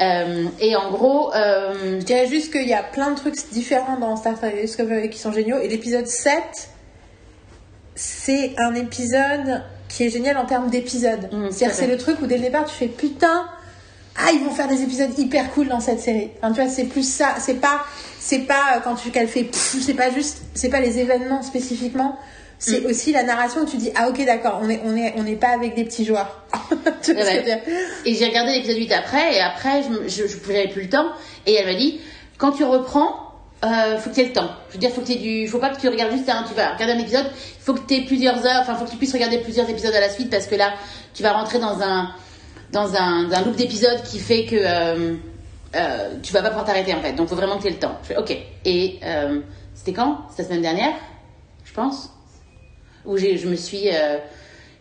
Euh, 0.01 0.45
et 0.59 0.75
en 0.75 0.91
gros, 0.91 1.33
euh, 1.33 1.99
Je 1.99 2.05
dirais 2.05 2.27
juste 2.27 2.51
qu'il 2.51 2.67
y 2.67 2.73
a 2.73 2.83
plein 2.83 3.11
de 3.11 3.15
trucs 3.15 3.35
différents 3.51 3.97
dans 3.97 4.15
Star 4.15 4.35
Trek 4.35 4.61
Discovery 4.61 5.09
qui 5.09 5.19
sont 5.19 5.31
géniaux. 5.31 5.59
Et 5.59 5.67
l'épisode 5.67 6.07
7, 6.07 6.69
c'est 7.95 8.55
un 8.57 8.73
épisode 8.75 9.63
qui 9.89 10.05
est 10.05 10.09
génial 10.09 10.37
en 10.37 10.45
termes 10.45 10.69
d'épisodes. 10.69 11.29
Mm, 11.31 11.45
à 11.45 11.51
C'est-à-dire, 11.51 11.75
c'est 11.75 11.87
le 11.87 11.97
truc 11.97 12.21
où 12.21 12.27
dès 12.27 12.37
le 12.37 12.43
départ, 12.43 12.65
tu 12.65 12.75
fais 12.75 12.87
putain, 12.87 13.45
ah, 14.15 14.31
ils 14.33 14.43
vont 14.43 14.51
faire 14.51 14.67
des 14.67 14.81
épisodes 14.81 15.17
hyper 15.17 15.51
cool 15.51 15.67
dans 15.67 15.79
cette 15.79 15.99
série. 15.99 16.31
Enfin, 16.37 16.53
tu 16.53 16.61
vois, 16.61 16.69
c'est 16.69 16.85
plus 16.85 17.07
ça. 17.07 17.35
C'est 17.39 17.55
pas, 17.55 17.83
c'est 18.19 18.39
pas 18.39 18.75
euh, 18.75 18.79
quand 18.83 18.95
tu 18.95 19.09
qu'elle 19.11 19.27
fait, 19.27 19.49
c'est 19.53 19.93
pas 19.93 20.11
juste, 20.11 20.41
c'est 20.53 20.69
pas 20.69 20.79
les 20.79 20.99
événements 20.99 21.41
spécifiquement. 21.41 22.17
C'est 22.65 22.79
Mm. 22.81 22.85
aussi 22.85 23.11
la 23.11 23.23
narration 23.23 23.61
où 23.61 23.65
tu 23.65 23.75
dis, 23.75 23.91
ah, 23.95 24.07
ok, 24.07 24.23
d'accord, 24.25 24.59
on 24.63 24.69
est, 24.69 24.79
on 24.85 24.95
est, 24.95 25.13
on 25.17 25.23
n'est 25.23 25.35
pas 25.35 25.49
avec 25.49 25.75
des 25.75 25.83
petits 25.83 26.05
joueurs. 26.05 26.43
tu 27.03 27.13
vois 27.13 27.25
ce 27.25 27.29
que 27.29 27.31
je 27.31 27.37
veux 27.39 27.43
dire? 27.43 27.59
Et 28.05 28.15
j'ai 28.15 28.25
regardé 28.25 28.53
l'épisode 28.53 28.77
8 28.77 28.91
après, 28.93 29.35
et 29.35 29.41
après, 29.41 29.83
je, 29.83 30.07
je, 30.07 30.27
je 30.27 30.37
j'avais 30.47 30.69
plus 30.69 30.83
le 30.83 30.89
temps. 30.89 31.07
Et 31.45 31.55
elle 31.55 31.65
m'a 31.65 31.73
dit, 31.73 31.99
quand 32.37 32.53
tu 32.53 32.63
reprends, 32.63 33.33
euh, 33.65 33.97
faut 33.97 34.09
que 34.09 34.15
tu 34.15 34.21
aies 34.21 34.27
le 34.27 34.33
temps. 34.33 34.49
Je 34.69 34.73
veux 34.75 34.79
dire, 34.79 34.91
faut 34.91 35.01
que 35.01 35.07
tu 35.07 35.15
du, 35.17 35.47
faut 35.49 35.59
pas 35.59 35.71
que 35.71 35.79
tu 35.81 35.89
regardes 35.89 36.13
juste 36.13 36.29
un, 36.29 36.43
tu 36.43 36.53
vas 36.53 36.73
regarder 36.73 36.93
un 36.93 36.99
épisode, 36.99 37.25
il 37.33 37.63
faut 37.63 37.73
que 37.73 37.85
tu 37.85 37.95
aies 37.95 38.05
plusieurs 38.05 38.45
heures, 38.45 38.61
enfin, 38.61 38.75
faut 38.75 38.85
que 38.85 38.91
tu 38.91 38.97
puisses 38.97 39.13
regarder 39.13 39.39
plusieurs 39.39 39.69
épisodes 39.69 39.93
à 39.93 39.99
la 39.99 40.09
suite, 40.09 40.29
parce 40.29 40.47
que 40.47 40.55
là, 40.55 40.73
tu 41.13 41.21
vas 41.21 41.33
rentrer 41.33 41.59
dans 41.59 41.81
un, 41.81 42.11
dans 42.71 42.95
un, 42.95 43.29
un 43.31 43.41
loop 43.43 43.55
d'épisodes 43.57 44.01
qui 44.03 44.19
fait 44.19 44.45
que, 44.45 44.55
euh, 44.57 45.15
euh, 45.75 46.13
tu 46.23 46.31
vas 46.31 46.41
pas 46.41 46.49
pouvoir 46.49 46.65
t'arrêter, 46.65 46.93
en 46.93 47.01
fait. 47.01 47.11
Donc, 47.13 47.27
faut 47.27 47.35
vraiment 47.35 47.57
que 47.57 47.63
tu 47.63 47.67
aies 47.67 47.71
le 47.71 47.79
temps. 47.79 47.97
Je 48.03 48.07
fais, 48.09 48.17
ok. 48.17 48.37
Et, 48.65 48.99
euh, 49.03 49.41
c'était 49.73 49.93
quand? 49.93 50.19
C'était 50.29 50.43
la 50.43 50.47
semaine 50.47 50.61
dernière, 50.61 50.93
je 51.65 51.73
pense. 51.73 52.09
Où 53.05 53.17
j'ai, 53.17 53.37
je 53.37 53.47
me 53.47 53.55
suis, 53.55 53.89
euh, 53.89 54.17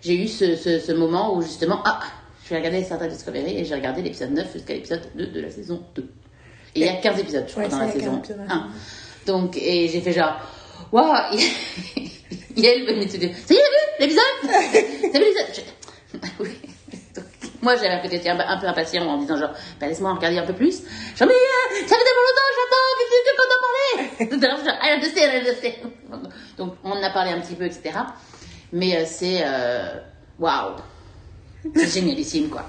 j'ai 0.00 0.14
eu 0.14 0.28
ce, 0.28 0.56
ce, 0.56 0.78
ce 0.78 0.92
moment 0.92 1.36
où 1.36 1.42
justement, 1.42 1.80
ah, 1.84 2.00
je 2.44 2.50
vais 2.50 2.56
regarder 2.58 2.82
Star 2.84 2.98
Trek 2.98 3.08
Discovery 3.08 3.58
et 3.58 3.64
j'ai 3.64 3.74
regardé 3.74 4.02
l'épisode 4.02 4.32
9 4.32 4.52
jusqu'à 4.52 4.74
l'épisode 4.74 5.02
2 5.16 5.26
de 5.26 5.40
la 5.40 5.50
saison 5.50 5.82
2. 5.94 6.02
Et 6.74 6.80
il 6.80 6.86
y 6.86 6.88
a 6.88 6.94
15 6.94 7.18
épisodes, 7.20 7.44
je 7.46 7.52
crois, 7.52 7.64
Ouais, 7.64 7.68
dans 7.68 7.78
la 7.78 7.84
il 7.84 7.88
y 7.88 7.90
a 7.90 7.92
15 7.94 8.02
saison 8.02 8.18
épisodes, 8.18 8.38
ouais. 8.38 8.46
1. 8.48 8.68
Donc, 9.26 9.56
et 9.56 9.88
j'ai 9.88 10.00
fait 10.00 10.12
genre, 10.12 10.40
waouh, 10.90 11.36
Yael 12.56 12.86
venait 12.86 13.06
de 13.06 13.16
dire, 13.16 13.30
ça 13.46 13.54
y 13.54 13.56
est, 13.56 14.00
l'épisode 14.00 14.22
T'as 15.12 15.18
vu 15.18 15.24
l'épisode? 15.24 15.64
Oui. 16.40 16.50
Moi, 17.62 17.76
j'avais 17.76 18.00
peut-être 18.00 18.14
été 18.14 18.28
un, 18.28 18.38
un 18.38 18.58
peu 18.58 18.66
impatient 18.66 19.06
en 19.08 19.18
disant 19.18 19.36
genre, 19.36 19.52
bah, 19.80 19.86
laisse-moi 19.86 20.12
regarder 20.14 20.38
un 20.38 20.44
peu 20.46 20.52
plus. 20.52 20.82
Genre, 21.16 21.28
mais 21.28 21.34
euh, 21.34 21.86
ça 21.86 21.96
fait 21.96 22.04
tellement 22.04 22.24
longtemps, 22.28 22.50
j'attends, 22.58 22.88
mais 22.98 23.06
c'est 23.08 23.36
qu'on 23.36 23.48
en 23.54 24.38
parlait. 24.40 24.64
Genre, 24.64 24.76
I 24.82 24.90
understand, 24.90 25.32
I 25.32 25.36
understand. 25.38 25.90
Donc, 26.58 26.74
on 26.82 26.90
en 26.90 27.02
a 27.02 27.10
parlé 27.10 27.30
un 27.30 27.40
petit 27.40 27.54
peu, 27.54 27.64
etc. 27.64 28.00
Mais 28.72 28.96
euh, 28.96 29.04
c'est, 29.06 29.42
euh, 29.44 29.94
waouh, 30.40 30.74
c'est 31.74 31.88
génialissime, 31.88 32.48
quoi. 32.50 32.66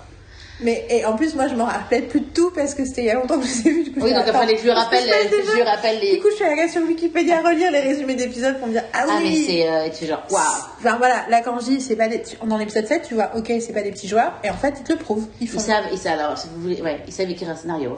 Mais 0.62 0.86
et 0.90 1.04
en 1.06 1.16
plus, 1.16 1.34
moi, 1.36 1.48
je 1.48 1.56
me 1.56 1.64
rappelais 1.64 2.04
plus 2.04 2.20
de 2.22 2.26
tout 2.34 2.52
parce 2.52 2.76
que 2.76 2.86
c'était 2.86 3.02
il 3.02 3.06
y 3.08 3.10
a 3.10 3.16
longtemps 3.16 3.40
que 3.40 3.46
je 3.46 3.64
les 3.64 3.68
ai 3.68 3.72
vus. 3.72 3.84
Du 3.86 3.92
coup, 3.92 4.00
Oui, 4.02 4.14
donc 4.14 4.20
attends, 4.28 4.46
que 4.46 4.56
je 4.58 4.70
rappelle, 4.70 5.04
je 5.04 5.64
rappelle 5.64 6.00
les. 6.00 6.12
Du 6.16 6.22
coup, 6.22 6.28
je 6.30 6.36
suis 6.36 6.46
allée 6.46 6.68
sur 6.70 6.82
Wikipédia 6.84 7.42
relire 7.42 7.72
les 7.72 7.80
résumés 7.82 8.14
d'épisodes 8.16 8.58
pour 8.60 8.68
me 8.68 8.74
dire 8.74 8.84
Ah 8.94 9.06
Ah, 9.10 9.18
mais 9.20 9.30
oui 9.30 9.46
c'est, 9.48 9.68
euh, 9.68 9.90
tu 9.90 10.04
es 10.04 10.08
genre, 10.08 10.24
waouh. 10.30 10.42
Enfin 10.80 10.98
voilà, 10.98 11.26
là 11.30 11.42
quand 11.42 11.60
je 11.60 11.66
dis 11.66 11.82
c'est 11.82 11.96
pas 11.96 12.08
des 12.08 12.22
tu- 12.22 12.38
dans 12.46 12.58
l'épisode 12.58 12.86
7, 12.88 13.02
tu 13.08 13.16
vois, 13.16 13.32
ok, 13.36 13.52
c'est 13.60 13.74
pas 13.74 13.82
des 13.82 13.92
petits 13.92 14.08
joueurs, 14.08 14.34
et 14.44 14.50
en 14.52 14.54
fait 14.56 14.76
ils 14.80 14.84
te 14.84 14.94
le 14.94 15.00
prouvent, 15.00 15.28
ils 15.42 15.50
font. 15.50 15.58
Ils 15.58 15.62
savent, 15.64 15.86
ils 15.92 15.98
savent, 15.98 16.20
alors, 16.20 16.38
si 16.38 16.48
vous 16.54 16.62
voulez, 16.62 16.82
ouais, 16.82 17.00
ils 17.08 17.14
savent 17.14 17.30
écrire 17.32 17.50
un 17.50 17.56
scénario. 17.56 17.98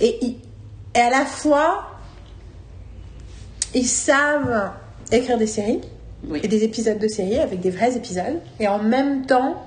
Et, 0.00 0.18
ils- 0.22 0.38
et 0.96 0.98
à 1.00 1.10
la 1.10 1.24
fois, 1.26 1.88
ils 3.74 3.86
savent 3.86 4.72
écrire 5.10 5.38
des 5.38 5.46
séries 5.46 5.80
Oui. 6.26 6.40
et 6.42 6.48
des 6.48 6.64
épisodes 6.64 6.98
de 6.98 7.08
séries 7.08 7.38
avec 7.38 7.60
des 7.60 7.70
vrais 7.70 7.96
épisodes, 7.96 8.40
et 8.60 8.66
en 8.68 8.78
même 8.78 9.26
temps, 9.26 9.62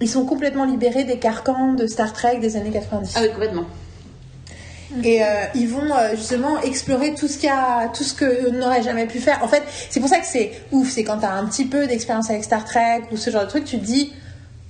ils 0.00 0.08
sont 0.08 0.24
complètement 0.24 0.64
libérés 0.64 1.04
des 1.04 1.18
carcans 1.18 1.72
de 1.72 1.86
Star 1.86 2.12
Trek 2.12 2.38
des 2.38 2.56
années 2.56 2.70
90. 2.72 3.14
Ah 3.16 3.20
oui, 3.22 3.30
complètement. 3.30 3.66
Et 5.02 5.24
euh, 5.24 5.26
ils 5.54 5.68
vont 5.68 5.92
euh, 5.92 6.10
justement 6.14 6.60
explorer 6.60 7.14
tout 7.14 7.26
ce 7.26 7.38
qu'il 7.38 7.48
y 7.48 7.52
a, 7.52 7.88
tout 7.88 8.04
ce 8.04 8.14
que 8.14 8.50
n'aurait 8.50 8.82
jamais 8.82 9.06
pu 9.06 9.18
faire. 9.18 9.42
En 9.42 9.48
fait, 9.48 9.62
c'est 9.90 9.98
pour 9.98 10.08
ça 10.08 10.18
que 10.18 10.26
c'est 10.26 10.52
ouf. 10.70 10.90
C'est 10.90 11.02
quand 11.02 11.18
t'as 11.18 11.32
un 11.32 11.46
petit 11.46 11.64
peu 11.64 11.86
d'expérience 11.86 12.30
avec 12.30 12.44
Star 12.44 12.64
Trek 12.64 13.02
ou 13.10 13.16
ce 13.16 13.30
genre 13.30 13.42
de 13.42 13.48
truc, 13.48 13.64
tu 13.64 13.78
te 13.78 13.84
dis 13.84 14.12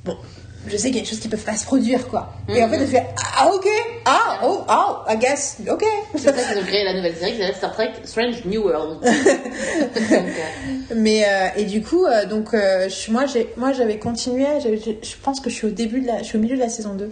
bon, 0.05 0.17
je 0.67 0.77
sais 0.77 0.89
qu'il 0.89 0.97
y 0.97 0.99
a 0.99 1.03
des 1.03 1.09
choses 1.09 1.21
qui 1.21 1.29
peuvent 1.29 1.45
pas 1.45 1.57
se 1.57 1.65
produire 1.65 2.09
quoi. 2.09 2.33
Et 2.49 2.63
en 2.63 2.69
fait, 2.69 2.79
tu 2.79 2.87
fais 2.87 3.05
ah 3.39 3.51
ok, 3.55 3.67
ah 4.07 4.41
oh 4.45 4.63
oh, 4.69 4.97
I 5.11 5.17
guess 5.19 5.57
ok. 5.71 5.85
C'est 6.17 6.33
pour 6.33 6.41
ça 6.43 6.53
qu'ils 6.53 6.63
ont 6.63 6.67
créé 6.67 6.85
la 6.85 6.95
nouvelle 6.95 7.15
série 7.17 7.33
qui 7.33 7.39
s'appelle 7.39 7.57
Star 7.57 7.73
Trek 7.75 7.93
Strange 8.05 8.45
New 8.45 8.63
World. 8.65 8.99
Donc, 9.05 10.11
euh, 10.13 10.95
Mais 10.97 11.25
euh, 11.27 11.49
et 11.57 11.65
du 11.65 11.83
coup, 11.83 12.05
euh, 12.07 12.27
donc 12.27 12.53
euh, 12.55 12.89
je- 12.89 13.11
moi 13.11 13.25
j'avais 13.73 13.99
continué. 13.99 14.45
Je, 14.63 14.69
je 14.77 15.15
pense 15.23 15.41
que 15.41 15.51
je 15.51 15.55
suis 15.55 15.67
au 15.67 15.71
début 15.71 16.01
de 16.01 16.07
la, 16.07 16.19
je 16.19 16.25
suis 16.25 16.39
au 16.39 16.41
milieu 16.41 16.57
de 16.57 16.61
la 16.61 16.69
saison 16.69 16.95
2. 16.95 17.05
de 17.07 17.11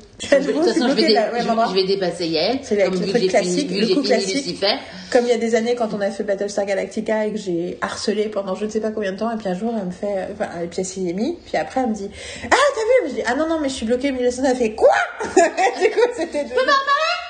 toute 0.53 0.65
façon, 0.65 0.89
je 0.89 0.95
vais, 0.95 1.07
dé- 1.07 1.15
Ouais, 1.15 1.41
je- 1.41 1.69
je 1.71 1.75
vais 1.75 1.85
dépasser 1.87 2.27
Yael. 2.27 2.59
C'est 2.63 2.77
le- 2.77 2.91
truc 2.91 3.15
fini, 3.17 3.29
classique, 3.29 3.69
vu 3.71 3.81
le 3.81 3.87
coup 3.87 3.93
fini 3.95 4.05
classique. 4.07 4.35
Lucifer. 4.47 4.75
Comme 5.11 5.25
il 5.25 5.29
y 5.29 5.33
a 5.33 5.39
des 5.39 5.55
années 5.55 5.75
quand 5.75 5.93
on 5.93 6.01
a 6.01 6.11
fait 6.11 6.23
Battlestar 6.25 6.65
Galactica 6.65 7.27
et 7.27 7.33
que 7.33 7.39
j'ai 7.39 7.77
harcelé 7.83 8.25
pendant 8.29 8.55
je 8.55 8.65
ne 8.65 8.71
sais 8.71 8.81
pas 8.81 8.91
combien 8.91 9.13
de 9.13 9.19
temps, 9.19 9.31
et 9.31 9.37
puis 9.37 9.49
un 9.49 9.55
jour 9.55 9.75
elle 9.79 9.87
me 9.87 9.91
fait, 9.91 10.29
enfin, 10.33 10.49
et 10.63 10.67
puis 10.69 10.81
elle 10.81 10.87
s'y 10.87 11.09
est 11.09 11.13
mis, 11.13 11.37
puis 11.45 11.57
après 11.59 11.81
elle 11.83 11.91
me 11.91 11.95
dit, 11.95 12.09
ah 12.45 12.49
t'as 12.51 13.07
vu? 13.07 13.11
Je 13.11 13.15
dis, 13.17 13.23
ah 13.27 13.35
non 13.35 13.42
non 13.49 13.61
mais 13.61 13.69
je 13.69 13.75
suis 13.75 13.87
bloquée 13.87 14.11
au 14.11 14.15
milieu 14.15 14.31
de 14.31 14.43
la. 14.43 14.51
Elle 14.51 14.57
fait 14.57 14.75
quoi? 14.75 14.95
Du 15.25 15.91
coup 15.91 16.09
c'était. 16.17 16.47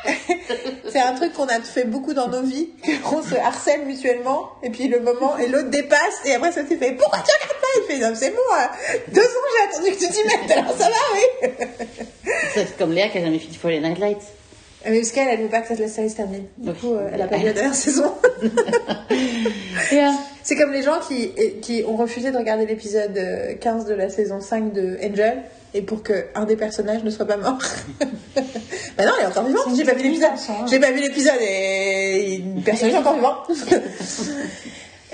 C'est 0.88 1.00
un 1.00 1.14
truc 1.14 1.32
qu'on 1.32 1.46
a 1.46 1.60
fait 1.60 1.84
beaucoup 1.84 2.12
dans 2.12 2.28
nos 2.28 2.42
vies, 2.42 2.70
on 3.12 3.22
se 3.22 3.34
harcèle 3.34 3.84
mutuellement, 3.86 4.50
et 4.62 4.70
puis 4.70 4.88
le 4.88 5.00
moment 5.00 5.38
et 5.38 5.46
l'autre 5.48 5.70
dépasse, 5.70 6.20
et 6.24 6.34
après 6.34 6.52
ça 6.52 6.66
s'est 6.66 6.76
fait, 6.76 6.92
pourquoi 6.92 7.18
tu 7.20 7.30
regardes 7.32 7.60
pas? 7.60 7.66
Il 7.76 7.82
fait, 7.86 7.98
non 7.98 8.14
c'est 8.14 8.30
bon, 8.30 8.36
euh, 8.36 8.98
deux 9.12 9.22
ans 9.22 9.26
j'ai 9.52 9.68
attendu 9.68 9.90
que 9.92 10.04
tu 10.04 10.10
t'y 10.10 10.26
mettes, 10.26 10.50
alors 10.50 10.76
ça 10.76 10.88
va 10.88 10.96
oui. 11.14 11.48
C'est 12.54 12.76
comme 12.76 12.92
Léa 12.92 13.08
qui 13.08 13.18
a 13.18 13.20
jamais 13.22 13.38
fini 13.38 13.54
For 13.54 13.70
Night 13.70 13.98
Lights. 13.98 14.24
Mais 14.84 14.98
parce 14.98 15.12
qu'elle, 15.12 15.28
elle 15.28 15.42
veut 15.42 15.48
pas 15.48 15.60
que 15.60 15.72
la 15.74 15.86
série 15.86 16.10
se 16.10 16.16
termine. 16.16 16.46
Du 16.58 16.72
coup, 16.72 16.92
euh, 16.92 17.08
elle 17.12 17.22
a 17.22 17.28
pas 17.28 17.36
vu 17.36 17.44
la 17.44 17.52
dernière 17.52 17.74
saison. 17.74 18.14
C'est 20.42 20.56
comme 20.56 20.72
les 20.72 20.82
gens 20.82 20.98
qui, 21.06 21.30
qui 21.60 21.84
ont 21.86 21.94
refusé 21.96 22.32
de 22.32 22.36
regarder 22.36 22.66
l'épisode 22.66 23.16
euh, 23.16 23.54
15 23.54 23.86
de 23.86 23.94
la 23.94 24.10
saison 24.10 24.40
5 24.40 24.72
de 24.72 24.98
Angel 25.04 25.44
et 25.74 25.82
pour 25.82 26.02
que 26.02 26.26
un 26.34 26.44
des 26.44 26.56
personnages 26.56 27.02
ne 27.02 27.10
soit 27.10 27.26
pas 27.26 27.36
mort. 27.36 27.58
bah 28.00 29.04
non, 29.06 29.12
elle 29.18 29.24
est 29.24 29.26
encore 29.26 29.44
vivante. 29.46 29.76
J'ai 29.76 29.84
pas 29.84 29.94
vu 29.94 30.02
l'épisode. 30.02 30.30
hein. 30.48 30.66
J'ai 30.68 30.80
pas 30.80 30.90
vu 30.90 31.00
l'épisode 31.00 31.40
et 31.40 32.36
une 32.36 32.62
personnage 32.64 32.94
est 32.94 32.98
encore 32.98 33.14
vivant. 33.14 33.36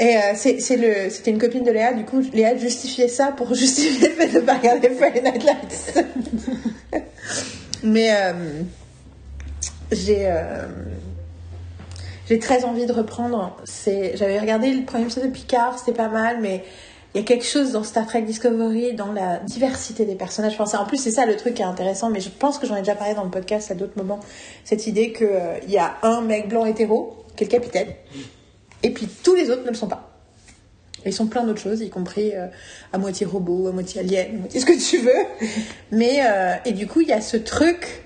Et 0.00 0.16
euh, 0.16 0.20
c'est, 0.36 0.60
c'est 0.60 0.76
le, 0.76 1.10
c'était 1.10 1.32
une 1.32 1.40
copine 1.40 1.64
de 1.64 1.72
Léa, 1.72 1.92
du 1.92 2.04
coup, 2.04 2.20
Léa 2.32 2.56
justifiait 2.56 3.08
ça 3.08 3.32
pour 3.36 3.52
justifier 3.52 4.08
le 4.08 4.14
fait 4.14 4.28
de 4.28 4.38
pas 4.38 4.54
regarder 4.54 4.90
Friday 4.90 5.22
Night 5.22 5.42
Lights. 5.44 6.04
Mais 7.82 8.10
euh, 8.12 8.32
j'ai, 9.90 10.26
euh, 10.28 10.66
j'ai 12.28 12.38
très 12.38 12.64
envie 12.64 12.86
de 12.86 12.92
reprendre. 12.92 13.56
C'est, 13.64 14.16
j'avais 14.16 14.38
regardé 14.38 14.72
le 14.72 14.84
premier 14.84 15.02
épisode 15.02 15.24
de 15.24 15.30
Picard, 15.30 15.76
c'était 15.76 15.96
pas 15.96 16.08
mal, 16.08 16.38
mais 16.40 16.62
il 17.18 17.22
y 17.22 17.24
a 17.24 17.26
quelque 17.26 17.46
chose 17.46 17.72
dans 17.72 17.82
Star 17.82 18.06
Trek 18.06 18.22
Discovery, 18.22 18.94
dans 18.94 19.10
la 19.10 19.38
diversité 19.38 20.04
des 20.04 20.14
personnages. 20.14 20.56
En 20.60 20.84
plus, 20.84 20.98
c'est 20.98 21.10
ça 21.10 21.26
le 21.26 21.36
truc 21.36 21.54
qui 21.54 21.62
est 21.62 21.64
intéressant, 21.64 22.10
mais 22.10 22.20
je 22.20 22.28
pense 22.28 22.58
que 22.58 22.66
j'en 22.68 22.76
ai 22.76 22.78
déjà 22.78 22.94
parlé 22.94 23.14
dans 23.14 23.24
le 23.24 23.30
podcast 23.30 23.72
à 23.72 23.74
d'autres 23.74 23.96
moments. 23.96 24.20
Cette 24.64 24.86
idée 24.86 25.12
qu'il 25.12 25.28
il 25.66 25.72
y 25.72 25.78
a 25.78 25.96
un 26.04 26.20
mec 26.20 26.48
blanc 26.48 26.64
hétéro, 26.64 27.16
qui 27.34 27.42
est 27.42 27.46
le 27.48 27.50
capitaine, 27.50 27.88
et 28.84 28.90
puis 28.90 29.08
tous 29.24 29.34
les 29.34 29.50
autres 29.50 29.64
ne 29.64 29.70
le 29.70 29.74
sont 29.74 29.88
pas. 29.88 30.08
Ils 31.06 31.12
sont 31.12 31.26
plein 31.26 31.44
d'autres 31.44 31.60
choses, 31.60 31.80
y 31.80 31.90
compris 31.90 32.36
euh, 32.36 32.46
à 32.92 32.98
moitié 32.98 33.26
robot, 33.26 33.66
à 33.66 33.72
moitié 33.72 34.00
alien, 34.00 34.36
à 34.36 34.38
moitié 34.38 34.60
ce 34.60 34.66
que 34.66 34.78
tu 34.78 34.98
veux. 34.98 35.48
Mais, 35.90 36.20
euh, 36.22 36.54
et 36.66 36.72
du 36.72 36.86
coup, 36.86 37.00
il 37.00 37.08
y 37.08 37.12
a 37.12 37.20
ce 37.20 37.36
truc, 37.36 38.04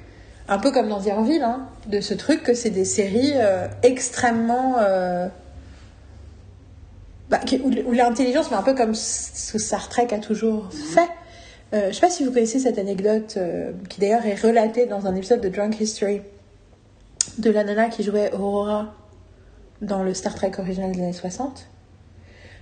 un 0.48 0.58
peu 0.58 0.70
comme 0.70 0.88
dans 0.88 1.02
The 1.02 1.08
Orville, 1.08 1.42
hein, 1.42 1.68
de 1.86 2.00
ce 2.00 2.14
truc 2.14 2.42
que 2.42 2.54
c'est 2.54 2.70
des 2.70 2.86
séries 2.86 3.34
euh, 3.34 3.66
extrêmement. 3.82 4.76
Bah, 7.30 7.40
où, 7.64 7.92
l'intelligence, 7.92 8.50
mais 8.50 8.56
un 8.56 8.62
peu 8.62 8.74
comme 8.74 8.94
ce 8.94 9.52
que 9.52 9.58
Star 9.58 9.88
Trek 9.88 10.08
a 10.12 10.18
toujours 10.18 10.68
fait. 10.72 11.08
Euh, 11.74 11.88
je 11.88 11.94
sais 11.94 12.00
pas 12.00 12.10
si 12.10 12.24
vous 12.24 12.32
connaissez 12.32 12.58
cette 12.58 12.78
anecdote, 12.78 13.34
euh, 13.38 13.72
qui 13.88 14.00
d'ailleurs 14.00 14.26
est 14.26 14.34
relatée 14.40 14.86
dans 14.86 15.06
un 15.06 15.14
épisode 15.14 15.40
de 15.40 15.48
Drunk 15.48 15.80
History, 15.80 16.20
de 17.38 17.50
la 17.50 17.64
nana 17.64 17.88
qui 17.88 18.02
jouait 18.02 18.30
Aurora 18.34 18.94
dans 19.80 20.02
le 20.02 20.12
Star 20.14 20.34
Trek 20.34 20.52
original 20.58 20.92
des 20.92 21.00
années 21.00 21.12
60 21.12 21.68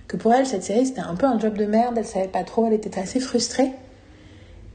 que 0.07 0.17
pour 0.17 0.33
elle, 0.33 0.45
cette 0.45 0.63
série, 0.63 0.85
c'était 0.85 0.99
un 1.01 1.15
peu 1.15 1.25
un 1.25 1.39
job 1.39 1.55
de 1.57 1.65
merde, 1.65 1.95
elle 1.97 2.05
savait 2.05 2.27
pas 2.27 2.43
trop, 2.43 2.67
elle 2.67 2.73
était 2.73 2.99
assez 2.99 3.21
frustrée. 3.21 3.71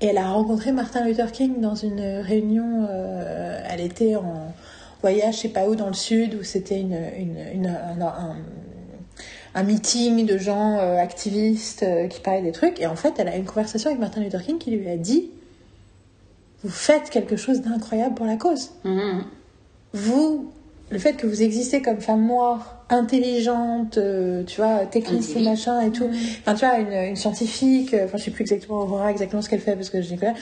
Et 0.00 0.06
elle 0.06 0.16
a 0.18 0.28
rencontré 0.30 0.72
Martin 0.72 1.04
Luther 1.04 1.30
King 1.30 1.60
dans 1.60 1.74
une 1.74 2.00
réunion, 2.00 2.86
euh, 2.90 3.60
elle 3.68 3.80
était 3.82 4.16
en 4.16 4.54
voyage, 5.02 5.36
je 5.36 5.40
sais 5.42 5.48
pas 5.50 5.68
où, 5.68 5.74
dans 5.76 5.88
le 5.88 5.92
sud, 5.94 6.36
où 6.40 6.42
c'était 6.42 6.80
une, 6.80 6.98
une, 7.18 7.36
une- 7.54 7.66
un, 7.66 8.00
un- 8.00 8.36
un 9.56 9.62
meeting 9.62 10.26
de 10.26 10.36
gens 10.38 10.78
euh, 10.78 10.98
activistes 10.98 11.82
euh, 11.82 12.06
qui 12.08 12.20
parlaient 12.20 12.42
des 12.42 12.52
trucs. 12.52 12.78
Et 12.80 12.86
en 12.86 12.94
fait, 12.94 13.14
elle 13.18 13.26
a 13.28 13.36
eu 13.36 13.38
une 13.40 13.46
conversation 13.46 13.88
avec 13.90 13.98
Martin 13.98 14.20
Luther 14.20 14.42
King 14.44 14.58
qui 14.58 14.70
lui 14.70 14.88
a 14.88 14.96
dit 14.98 15.30
Vous 16.62 16.68
faites 16.70 17.10
quelque 17.10 17.36
chose 17.36 17.62
d'incroyable 17.62 18.14
pour 18.14 18.26
la 18.26 18.36
cause 18.36 18.70
Mhm. 18.84 19.24
vous 19.94 20.52
le 20.90 20.98
fait 21.00 21.14
que 21.14 21.26
vous 21.26 21.42
existez 21.42 21.82
comme 21.82 22.00
femme 22.00 22.24
noire, 22.26 22.84
intelligente, 22.90 23.98
euh, 23.98 24.44
tu 24.44 24.60
vois, 24.60 24.86
technicien, 24.86 25.40
machin 25.42 25.80
et 25.80 25.90
tout. 25.90 26.08
Enfin, 26.42 26.54
tu 26.54 26.64
vois, 26.64 26.78
une, 26.78 26.92
une 27.10 27.16
scientifique, 27.16 27.92
euh, 27.92 28.04
enfin, 28.04 28.18
je 28.18 28.24
sais 28.24 28.30
plus 28.30 28.42
exactement 28.42 28.78
Aurora, 28.82 29.10
exactement 29.10 29.42
ce 29.42 29.48
qu'elle 29.48 29.58
fait 29.60 29.74
parce 29.74 29.90
que 29.90 30.00
je 30.00 30.06
dis 30.06 30.16
pas. 30.16 30.34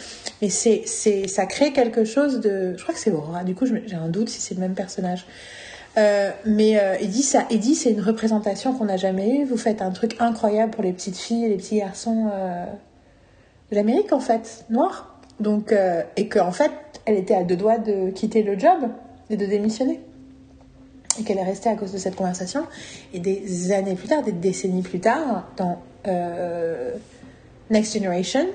Mais 0.42 0.50
c'est, 0.50 0.82
c'est, 0.84 1.28
ça 1.28 1.46
crée 1.46 1.72
quelque 1.72 2.04
chose 2.04 2.40
de. 2.40 2.74
Je 2.76 2.82
crois 2.82 2.92
que 2.92 3.00
c'est 3.00 3.10
Aurora. 3.10 3.42
Du 3.44 3.54
coup, 3.54 3.64
j'ai 3.64 3.94
un 3.94 4.08
doute 4.08 4.28
si 4.28 4.40
c'est 4.42 4.54
le 4.54 4.60
même 4.60 4.74
personnage. 4.74 5.24
Euh, 5.96 6.30
mais 6.44 6.78
euh, 6.78 6.96
Eddie, 6.98 7.22
ça, 7.22 7.44
Eddie, 7.50 7.74
c'est 7.74 7.90
une 7.90 8.00
représentation 8.00 8.72
qu'on 8.74 8.86
n'a 8.86 8.96
jamais 8.96 9.36
eue. 9.36 9.44
Vous 9.44 9.56
faites 9.56 9.80
un 9.80 9.90
truc 9.90 10.16
incroyable 10.18 10.72
pour 10.72 10.82
les 10.82 10.92
petites 10.92 11.16
filles 11.16 11.44
et 11.44 11.48
les 11.48 11.56
petits 11.56 11.78
garçons 11.78 12.30
euh, 12.32 12.66
de 13.70 13.76
l'Amérique, 13.76 14.12
en 14.12 14.20
fait, 14.20 14.64
noirs. 14.70 15.18
Donc, 15.40 15.72
euh, 15.72 16.02
et 16.16 16.28
qu'en 16.28 16.52
fait, 16.52 16.72
elle 17.04 17.16
était 17.16 17.34
à 17.34 17.44
deux 17.44 17.56
doigts 17.56 17.78
de 17.78 18.10
quitter 18.10 18.42
le 18.42 18.58
job 18.58 18.88
et 19.30 19.36
de 19.36 19.46
démissionner. 19.46 20.00
Et 21.18 21.22
qu'elle 21.22 21.38
est 21.38 21.44
restée 21.44 21.68
à 21.68 21.76
cause 21.76 21.92
de 21.92 21.98
cette 21.98 22.16
conversation. 22.16 22.66
Et 23.12 23.20
des 23.20 23.72
années 23.72 23.94
plus 23.94 24.08
tard, 24.08 24.22
des 24.22 24.32
décennies 24.32 24.82
plus 24.82 25.00
tard, 25.00 25.48
dans 25.56 25.78
euh, 26.08 26.92
Next 27.70 27.94
Generation, 27.94 28.46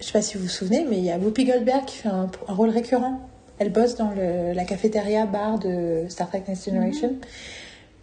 je 0.00 0.06
sais 0.06 0.12
pas 0.12 0.22
si 0.22 0.36
vous 0.36 0.44
vous 0.44 0.48
souvenez, 0.48 0.84
mais 0.88 0.98
il 0.98 1.04
y 1.04 1.10
a 1.10 1.18
Whoopi 1.18 1.44
Goldberg 1.44 1.84
qui 1.84 1.98
fait 1.98 2.08
un 2.08 2.28
rôle 2.48 2.70
récurrent. 2.70 3.20
Elle 3.58 3.70
bosse 3.72 3.96
dans 3.96 4.10
le, 4.10 4.52
la 4.52 4.64
cafétéria 4.64 5.26
bar 5.26 5.58
de 5.58 6.04
Star 6.08 6.28
Trek 6.28 6.44
Next 6.48 6.64
Generation. 6.66 7.14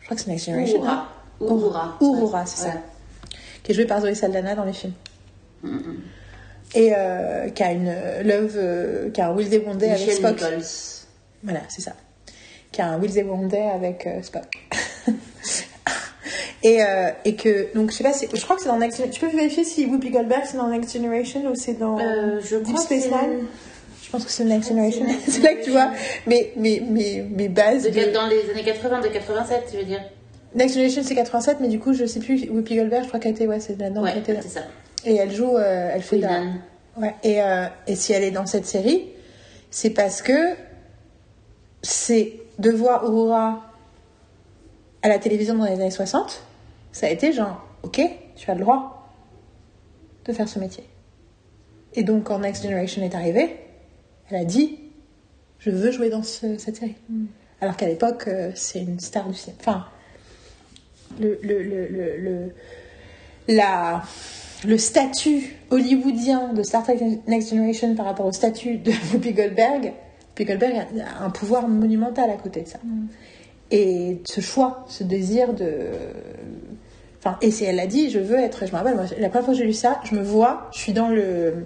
Je 0.02 0.06
crois 0.06 0.15
que 0.18 0.22
c'est 0.23 0.30
Next 0.30 0.45
Generation. 0.45 0.84
hein. 0.86 1.06
Uhura. 1.41 1.57
Uhura. 1.61 1.98
Uhura, 2.02 2.45
c'est 2.45 2.64
ça. 2.68 2.73
Qui 3.64 3.72
est 3.72 3.76
jouée 3.76 3.86
par 3.86 4.02
Zoe 4.02 4.14
Saldana 4.14 4.56
dans 4.56 4.65
les 4.65 4.73
films. 4.73 4.94
Et 6.76 6.94
euh, 6.95 7.49
qui 7.49 7.64
a 7.64 7.72
une 7.72 7.88
euh, 7.88 8.22
love, 8.23 8.53
euh, 8.57 9.10
qui 9.11 9.22
a 9.22 9.30
un 9.30 9.34
Will 9.36 9.49
Day 9.49 9.64
avec 9.65 10.11
Spock. 10.11 10.34
Nichols. 10.41 10.64
Voilà, 11.44 11.61
c'est 11.69 11.82
ça. 11.82 11.94
Qui 12.72 12.82
a 12.82 12.88
un 12.90 12.99
Will 12.99 13.11
Day 13.14 13.61
avec 13.73 14.06
euh, 14.07 14.22
Spock. 14.22 14.45
et, 16.64 16.84
euh, 16.84 17.10
et 17.23 17.36
que, 17.36 17.73
donc 17.73 17.91
je 17.91 17.98
sais 17.98 18.03
pas, 18.03 18.11
je 18.34 18.41
crois 18.44 18.56
que 18.56 18.61
c'est 18.61 18.68
dans 18.68 18.77
Next 18.80 18.98
Generation. 18.98 19.19
Tu 19.19 19.32
peux 19.32 19.36
vérifier 19.38 19.64
si 19.64 19.86
Whoopi 19.86 20.10
Goldberg 20.10 20.44
c'est 20.45 20.57
dans 20.57 20.68
Next 20.68 20.94
Generation 20.94 21.45
ou 21.49 21.56
c'est 21.56 21.76
dans 21.80 21.98
Euh, 21.99 22.40
je 22.41 22.57
Deep 22.57 22.73
crois 22.73 22.82
Space 22.84 23.06
Nine? 23.06 23.45
Pense 24.15 24.25
que 24.25 24.31
c'est 24.31 24.43
Next 24.45 24.69
Generation. 24.69 25.05
c'est 25.27 25.41
là 25.41 25.53
que 25.55 25.63
tu 25.63 25.71
vois 25.71 25.91
mes, 26.27 26.51
mes, 26.55 26.79
mes, 26.79 27.21
mes 27.23 27.49
bases. 27.49 27.83
De- 27.83 27.89
de- 27.89 28.11
Dans 28.13 28.27
les 28.27 28.49
années 28.49 28.63
80, 28.63 29.01
de 29.01 29.07
87, 29.09 29.63
tu 29.71 29.77
veux 29.77 29.83
dire 29.83 30.01
Next 30.53 30.73
Generation 30.75 31.01
c'est 31.03 31.15
87, 31.15 31.57
mais 31.59 31.67
du 31.67 31.79
coup 31.79 31.93
je 31.93 32.05
sais 32.05 32.19
plus, 32.19 32.49
Whoopi 32.49 32.75
Goldberg, 32.77 33.03
je 33.03 33.07
crois 33.09 33.19
qu'elle 33.19 33.33
était, 33.33 33.45
ouais, 33.47 33.59
c'est 33.59 33.77
là-dedans 33.79 34.03
Ouais, 34.03 34.15
là. 34.15 34.21
c'est 34.41 34.47
ça. 34.49 34.61
Et 35.05 35.15
elle 35.15 35.31
joue, 35.33 35.57
euh, 35.57 35.91
elle 35.93 36.01
fait 36.01 36.17
la-. 36.17 36.43
Ouais, 36.97 37.13
et, 37.23 37.41
euh, 37.41 37.65
et 37.87 37.95
si 37.95 38.13
elle 38.13 38.23
est 38.23 38.31
dans 38.31 38.45
cette 38.45 38.65
série, 38.65 39.09
c'est 39.69 39.89
parce 39.89 40.21
que 40.21 40.55
c'est 41.81 42.33
de 42.59 42.71
voir 42.71 43.03
Aurora 43.03 43.61
à 45.01 45.09
la 45.09 45.19
télévision 45.19 45.55
dans 45.55 45.65
les 45.65 45.73
années 45.73 45.91
60, 45.91 46.41
ça 46.91 47.07
a 47.07 47.09
été 47.09 47.31
genre, 47.33 47.61
ok, 47.83 48.01
tu 48.35 48.49
as 48.49 48.53
le 48.55 48.61
droit 48.61 49.11
de 50.25 50.33
faire 50.33 50.47
ce 50.47 50.57
métier. 50.57 50.83
Et 51.93 52.03
donc 52.03 52.23
quand 52.23 52.39
Next 52.39 52.63
Generation 52.63 53.03
est 53.03 53.13
arrivée, 53.13 53.55
elle 54.30 54.38
a 54.38 54.45
dit, 54.45 54.80
je 55.60 55.69
veux 55.69 55.91
jouer 55.91 56.10
dans 56.10 56.23
ce- 56.23 56.57
cette 56.57 56.77
série. 56.77 56.95
Alors 57.61 57.77
qu'à 57.77 57.88
l'époque, 57.88 58.26
euh, 58.27 58.52
c'est 58.56 58.80
une 58.81 58.99
star 58.99 59.27
du 59.27 59.34
cinéma. 59.35 59.57
Enfin, 59.61 59.85
le, 61.19 61.39
le, 61.43 61.64
le, 61.64 61.88
le, 61.88 62.18
le- 62.18 62.52
la, 63.47 64.03
le 64.65 64.77
statut 64.77 65.56
hollywoodien 65.69 66.53
de 66.53 66.64
Star 66.64 66.84
Trek 66.84 66.97
Next 67.27 67.49
Generation 67.52 67.93
par 67.95 68.06
rapport 68.06 68.26
au 68.26 68.31
statut 68.31 68.77
de 68.77 68.91
Whoopi 69.14 69.34
Goldberg, 69.34 69.93
Whoopi 70.30 70.45
Goldberg 70.45 70.76
a 71.19 71.23
un 71.23 71.30
pouvoir 71.30 71.68
monumental 71.68 72.30
à 72.30 72.35
côté 72.38 72.61
de 72.61 72.68
ça. 72.68 72.80
Et 73.72 74.22
ce 74.27 74.41
choix, 74.41 74.85
ce 74.88 75.03
désir 75.03 75.53
de... 75.53 75.88
Enfin, 77.19 77.38
et 77.41 77.49
c'est 77.52 77.65
elle 77.65 77.80
a 77.80 77.88
dit, 77.88 78.10
je 78.11 78.19
veux 78.19 78.38
être... 78.38 78.65
Je 78.68 78.72
me 78.72 78.77
rappelle, 78.77 78.95
moi, 78.95 79.06
la 79.18 79.30
première 79.30 79.45
fois 79.45 79.53
que 79.53 79.60
j'ai 79.60 79.65
lu 79.65 79.73
ça, 79.73 79.99
je 80.03 80.14
me 80.15 80.22
vois, 80.22 80.69
je 80.73 80.80
suis 80.80 80.93
dans 80.93 81.10
le, 81.10 81.65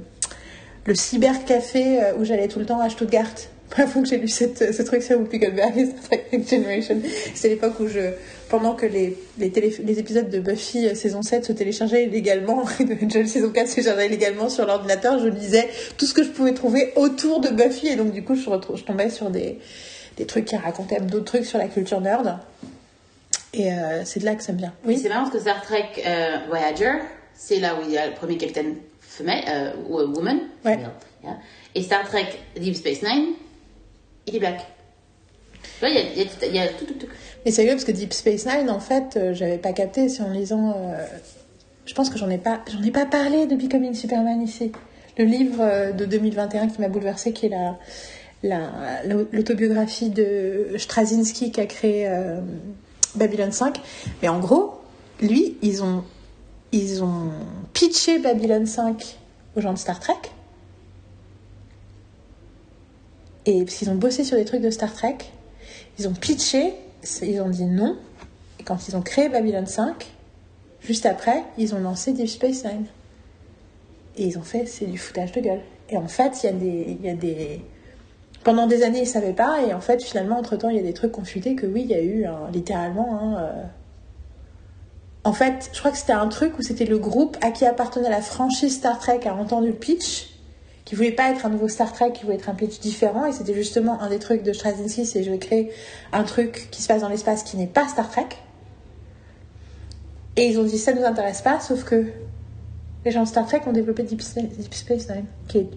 le 0.89 0.95
cybercafé 0.95 2.03
euh, 2.03 2.15
où 2.17 2.25
j'allais 2.25 2.47
tout 2.47 2.59
le 2.59 2.65
temps 2.65 2.79
à 2.79 2.89
Stuttgart. 2.89 3.27
La 3.69 3.75
première 3.75 3.91
fois 3.91 4.01
que 4.01 4.07
j'ai 4.07 4.17
lu 4.17 4.27
cette, 4.27 4.73
ce 4.73 4.81
truc 4.81 5.03
sur 5.03 5.19
Whoopi 5.19 5.37
et 5.41 5.85
Star 5.85 6.01
Trek 6.09 6.25
Next 6.33 6.49
Generation, 6.49 6.99
c'est 7.35 7.49
l'époque 7.49 7.79
où 7.79 7.87
je... 7.87 8.11
Pendant 8.49 8.73
que 8.73 8.87
les, 8.87 9.15
les, 9.37 9.99
épisodes 9.99 10.27
de 10.27 10.39
Buffy 10.39 10.87
euh, 10.87 10.95
saison 10.95 11.21
7 11.21 11.45
se 11.45 11.51
téléchargeaient 11.51 12.05
illégalement, 12.05 12.63
et 12.79 12.83
de 12.85 13.05
Angel 13.05 13.27
saison 13.27 13.51
4 13.51 13.67
se 13.67 13.75
téléchargeaient 13.75 14.07
illégalement 14.07 14.49
sur 14.49 14.65
l'ordinateur, 14.65 15.19
je 15.19 15.27
lisais 15.27 15.69
tout 15.99 16.07
ce 16.07 16.15
que 16.15 16.23
je 16.23 16.29
pouvais 16.29 16.55
trouver 16.55 16.91
autour 16.95 17.41
de 17.41 17.49
Buffy. 17.49 17.89
Et 17.89 17.95
donc, 17.95 18.11
du 18.11 18.23
coup, 18.23 18.33
je, 18.33 18.41
je 18.41 18.83
tombais 18.83 19.11
sur 19.11 19.29
des, 19.29 19.59
des 20.17 20.25
trucs 20.25 20.45
qui 20.45 20.55
racontaient 20.55 20.99
d'autres 20.99 21.25
trucs 21.25 21.45
sur 21.45 21.59
la 21.59 21.67
culture 21.67 22.01
nerd. 22.01 22.39
Et 23.53 23.71
euh, 23.71 24.03
c'est 24.03 24.19
de 24.19 24.25
là 24.25 24.33
que 24.33 24.41
ça 24.41 24.51
me 24.53 24.57
vient. 24.57 24.73
Oui, 24.83 24.97
c'est 24.97 25.09
marrant 25.09 25.25
parce 25.25 25.35
que 25.35 25.41
Star 25.41 25.61
Trek 25.61 25.89
euh, 26.07 26.37
Voyager, 26.47 26.93
c'est 27.35 27.59
là 27.59 27.75
où 27.75 27.83
il 27.85 27.91
y 27.91 27.99
a 27.99 28.07
le 28.07 28.15
premier 28.15 28.37
capitaine 28.37 28.77
femelle, 29.19 29.43
euh, 29.47 29.71
ou 29.89 29.97
woman. 29.99 30.39
Ouais. 30.65 30.73
female, 30.75 30.91
yeah. 31.23 31.37
Et 31.75 31.83
Star 31.83 32.03
Trek 32.07 32.27
Deep 32.59 32.75
Space 32.75 33.01
Nine, 33.03 33.33
il 34.27 34.35
est 34.35 34.39
black. 34.39 34.59
Tu 35.61 35.79
vois, 35.81 35.89
il 35.89 35.95
y 35.95 35.99
a, 35.99 36.01
il 36.13 36.17
y 36.17 36.21
a 36.21 36.25
tout- 36.25 36.45
il 36.47 36.55
y 36.55 36.59
a 36.59 36.67
tout, 36.69 36.85
tout, 36.85 36.93
tout. 36.93 37.07
Mais 37.45 37.51
c'est 37.51 37.61
rigolo 37.61 37.77
parce 37.77 37.85
que 37.85 37.91
Deep 37.91 38.13
Space 38.13 38.45
Nine, 38.45 38.69
en 38.69 38.79
fait, 38.79 39.15
euh, 39.17 39.33
j'avais 39.33 39.57
pas 39.57 39.71
capté, 39.73 40.09
c'est 40.09 40.23
en 40.23 40.29
lisant. 40.31 40.71
euh, 40.77 41.05
je 41.85 41.93
pense 41.93 42.09
que 42.09 42.17
j'en 42.17 42.29
ai 42.29 42.37
pas, 42.37 42.61
j'en 42.71 42.83
ai 42.83 42.91
pas 42.91 43.05
parlé 43.05 43.45
de 43.47 43.55
Becoming 43.55 43.93
Superman 43.93 44.41
ici. 44.41 44.71
Le 45.17 45.25
livre 45.25 45.61
euh, 45.61 45.91
de 45.91 46.05
2021 46.05 46.67
qui 46.67 46.79
m'a 46.81 46.87
bouleversée, 46.87 47.33
qui 47.33 47.47
est 47.47 47.49
la, 47.49 47.77
la, 48.43 49.03
l'autobiographie 49.31 50.09
de 50.09 50.67
Straczynski 50.77 51.51
qui 51.51 51.59
a 51.61 51.65
créé 51.65 52.07
euh, 52.07 52.39
Babylon 53.15 53.51
5. 53.51 53.79
Mais 54.21 54.29
en 54.29 54.39
gros, 54.39 54.75
lui, 55.21 55.57
ils 55.61 55.83
ont, 55.83 56.03
ils 56.71 57.03
ont 57.03 57.31
pitché 57.73 58.19
Babylon 58.19 58.65
5 58.65 59.17
aux 59.55 59.61
gens 59.61 59.73
de 59.73 59.77
Star 59.79 59.99
Trek. 59.99 60.15
Et 63.45 63.63
parce 63.63 63.75
qu'ils 63.77 63.89
ont 63.89 63.95
bossé 63.95 64.23
sur 64.23 64.37
des 64.37 64.45
trucs 64.45 64.61
de 64.61 64.69
Star 64.69 64.93
Trek, 64.93 65.17
ils 65.97 66.07
ont 66.07 66.13
pitché, 66.13 66.73
ils 67.23 67.41
ont 67.41 67.49
dit 67.49 67.65
non. 67.65 67.97
Et 68.59 68.63
quand 68.63 68.87
ils 68.87 68.95
ont 68.95 69.01
créé 69.01 69.29
Babylon 69.29 69.65
5, 69.65 70.05
juste 70.81 71.05
après, 71.05 71.43
ils 71.57 71.73
ont 71.73 71.79
lancé 71.79 72.13
Deep 72.13 72.27
Space 72.27 72.63
Nine. 72.65 72.85
Et 74.17 74.25
ils 74.27 74.37
ont 74.37 74.43
fait, 74.43 74.65
c'est 74.65 74.85
du 74.85 74.97
foutage 74.97 75.31
de 75.31 75.41
gueule. 75.41 75.61
Et 75.89 75.97
en 75.97 76.07
fait, 76.07 76.43
il 76.43 76.45
y 76.45 76.49
a 76.49 76.53
des. 76.53 76.97
Y 77.03 77.09
a 77.09 77.13
des... 77.15 77.61
Pendant 78.43 78.67
des 78.67 78.83
années, 78.83 78.99
ils 78.99 79.03
ne 79.03 79.07
savaient 79.07 79.33
pas. 79.33 79.61
Et 79.63 79.73
en 79.73 79.81
fait, 79.81 80.03
finalement, 80.03 80.37
entre-temps, 80.37 80.69
il 80.69 80.75
y 80.75 80.79
a 80.79 80.83
des 80.83 80.93
trucs 80.93 81.11
confutés 81.11 81.55
que 81.55 81.65
oui, 81.65 81.81
il 81.83 81.89
y 81.89 81.93
a 81.95 82.01
eu 82.01 82.25
un- 82.25 82.49
littéralement. 82.51 83.19
un, 83.19 83.43
euh, 83.43 83.63
En 85.23 85.33
fait, 85.33 85.69
je 85.73 85.79
crois 85.79 85.91
que 85.91 85.97
c'était 85.97 86.13
un 86.13 86.27
truc 86.27 86.57
où 86.57 86.61
c'était 86.61 86.85
le 86.85 86.97
groupe 86.97 87.37
à 87.41 87.51
qui 87.51 87.65
appartenait 87.65 88.09
la 88.09 88.21
franchise 88.21 88.75
Star 88.77 88.99
Trek 88.99 89.19
a 89.25 89.33
entendu 89.33 89.67
le 89.67 89.73
pitch 89.73 90.29
qui 90.85 90.95
voulait 90.95 91.11
pas 91.11 91.29
être 91.29 91.45
un 91.45 91.49
nouveau 91.49 91.67
Star 91.67 91.93
Trek, 91.93 92.13
qui 92.13 92.23
voulait 92.23 92.37
être 92.37 92.49
un 92.49 92.55
pitch 92.55 92.79
différent. 92.79 93.25
Et 93.27 93.31
c'était 93.31 93.53
justement 93.53 94.01
un 94.01 94.09
des 94.09 94.17
trucs 94.17 94.41
de 94.43 94.53
Straczynski, 94.53 95.05
c'est 95.05 95.23
je 95.23 95.29
vais 95.29 95.37
créer 95.37 95.71
un 96.13 96.23
truc 96.23 96.69
qui 96.71 96.81
se 96.81 96.87
passe 96.87 97.01
dans 97.01 97.09
l'espace 97.09 97.43
qui 97.43 97.57
n'est 97.57 97.67
pas 97.67 97.87
Star 97.87 98.09
Trek. 98.09 98.25
Et 100.35 100.47
ils 100.47 100.59
ont 100.59 100.63
dit 100.63 100.77
ça 100.77 100.93
nous 100.93 101.03
intéresse 101.03 101.41
pas, 101.41 101.59
sauf 101.59 101.83
que 101.83 102.05
les 103.05 103.11
gens 103.11 103.23
de 103.23 103.27
Star 103.27 103.45
Trek 103.45 103.61
ont 103.67 103.71
développé 103.71 104.03
Deep, 104.03 104.21
Spa- 104.21 104.41
Deep 104.41 104.73
Space 104.73 105.09
Nine, 105.09 105.25
qui 105.47 105.59
est 105.59 105.67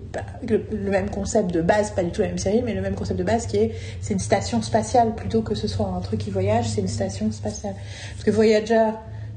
le, 0.49 0.65
le 0.73 0.91
même 0.91 1.11
concept 1.11 1.51
de 1.53 1.61
base, 1.63 1.91
pas 1.91 2.05
du 2.05 2.11
tout 2.11 2.23
la 2.23 2.29
même 2.29 2.39
série, 2.39 2.63
mais 2.63 2.75
le 2.75 2.81
même 2.81 2.95
concept 2.95 3.19
de 3.19 3.25
base 3.25 3.47
qui 3.47 3.59
est 3.59 3.75
c'est 4.01 4.15
une 4.15 4.21
station 4.21 4.63
spatiale 4.63 5.15
plutôt 5.15 5.43
que 5.43 5.55
ce 5.55 5.67
soit 5.69 5.87
un 5.89 6.01
truc 6.01 6.21
qui 6.21 6.31
voyage, 6.31 6.69
c'est 6.69 6.81
une 6.81 6.89
station 6.89 7.31
spatiale. 7.33 7.75
Parce 8.13 8.25
que 8.25 8.31
Voyager, 8.31 8.91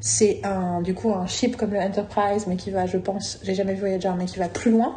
c'est 0.05 0.39
un 0.43 0.81
du 0.81 0.93
coup 0.93 1.11
un 1.13 1.25
ship 1.25 1.57
comme 1.57 1.71
le 1.71 1.79
Enterprise, 1.79 2.45
mais 2.47 2.55
qui 2.55 2.69
va, 2.69 2.85
je 2.85 2.97
pense, 2.97 3.39
j'ai 3.43 3.55
jamais 3.55 3.73
vu 3.73 3.81
Voyager, 3.81 4.11
mais 4.17 4.25
qui 4.25 4.39
va 4.39 4.47
plus 4.47 4.71
loin 4.71 4.95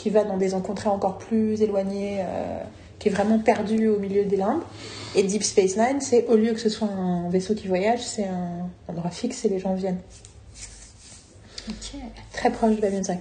qui 0.00 0.08
va 0.08 0.24
dans 0.24 0.38
des 0.38 0.54
encontrées 0.54 0.88
encore 0.88 1.18
plus 1.18 1.60
éloignées, 1.60 2.20
euh, 2.20 2.62
qui 2.98 3.08
est 3.08 3.10
vraiment 3.10 3.38
perdu 3.38 3.88
au 3.88 3.98
milieu 3.98 4.24
des 4.24 4.36
limbes. 4.36 4.62
Et 5.14 5.22
Deep 5.22 5.42
Space 5.42 5.76
Nine, 5.76 6.00
c'est 6.00 6.26
au 6.26 6.36
lieu 6.36 6.52
que 6.54 6.60
ce 6.60 6.70
soit 6.70 6.88
un 6.88 7.28
vaisseau 7.28 7.54
qui 7.54 7.68
voyage, 7.68 8.00
c'est 8.00 8.24
un 8.24 8.70
endroit 8.88 9.10
fixe 9.10 9.44
et 9.44 9.50
les 9.50 9.58
gens 9.58 9.74
viennent. 9.74 10.00
Très 12.32 12.50
proche 12.50 12.76
de 12.76 12.80
Babylon 12.80 13.04
5. 13.04 13.20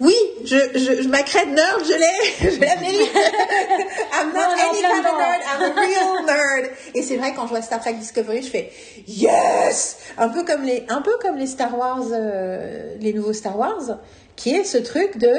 Oui, 0.00 0.14
je, 0.44 0.56
je, 0.74 1.02
je 1.02 1.08
ma 1.08 1.22
crête 1.22 1.48
nerd, 1.48 1.82
je 1.84 1.92
l'ai, 1.92 2.50
je 2.56 2.60
la 2.60 2.76
mérite. 2.76 3.10
I'm 4.12 4.32
not 4.32 4.34
Non, 4.34 4.56
any 4.58 4.82
kind 4.82 5.06
of 5.06 5.12
nerd, 5.18 5.42
I'm 5.46 5.62
a 5.62 5.80
real 5.80 6.26
nerd. 6.26 6.70
Et 6.94 7.02
c'est 7.02 7.16
vrai 7.16 7.32
quand 7.34 7.44
je 7.44 7.50
vois 7.50 7.62
Star 7.62 7.80
Trek 7.80 7.94
Discovery, 7.94 8.42
je 8.42 8.50
fais 8.50 8.70
yes, 9.06 9.98
un 10.18 10.28
peu 10.28 10.44
comme 10.44 10.62
les, 10.62 10.84
un 10.88 11.02
peu 11.02 11.12
comme 11.20 11.36
les 11.36 11.46
Star 11.46 11.76
Wars, 11.76 12.06
euh, 12.12 12.94
les 13.00 13.12
nouveaux 13.12 13.32
Star 13.32 13.58
Wars, 13.58 13.98
qui 14.36 14.54
est 14.54 14.64
ce 14.64 14.78
truc 14.78 15.18
de 15.18 15.32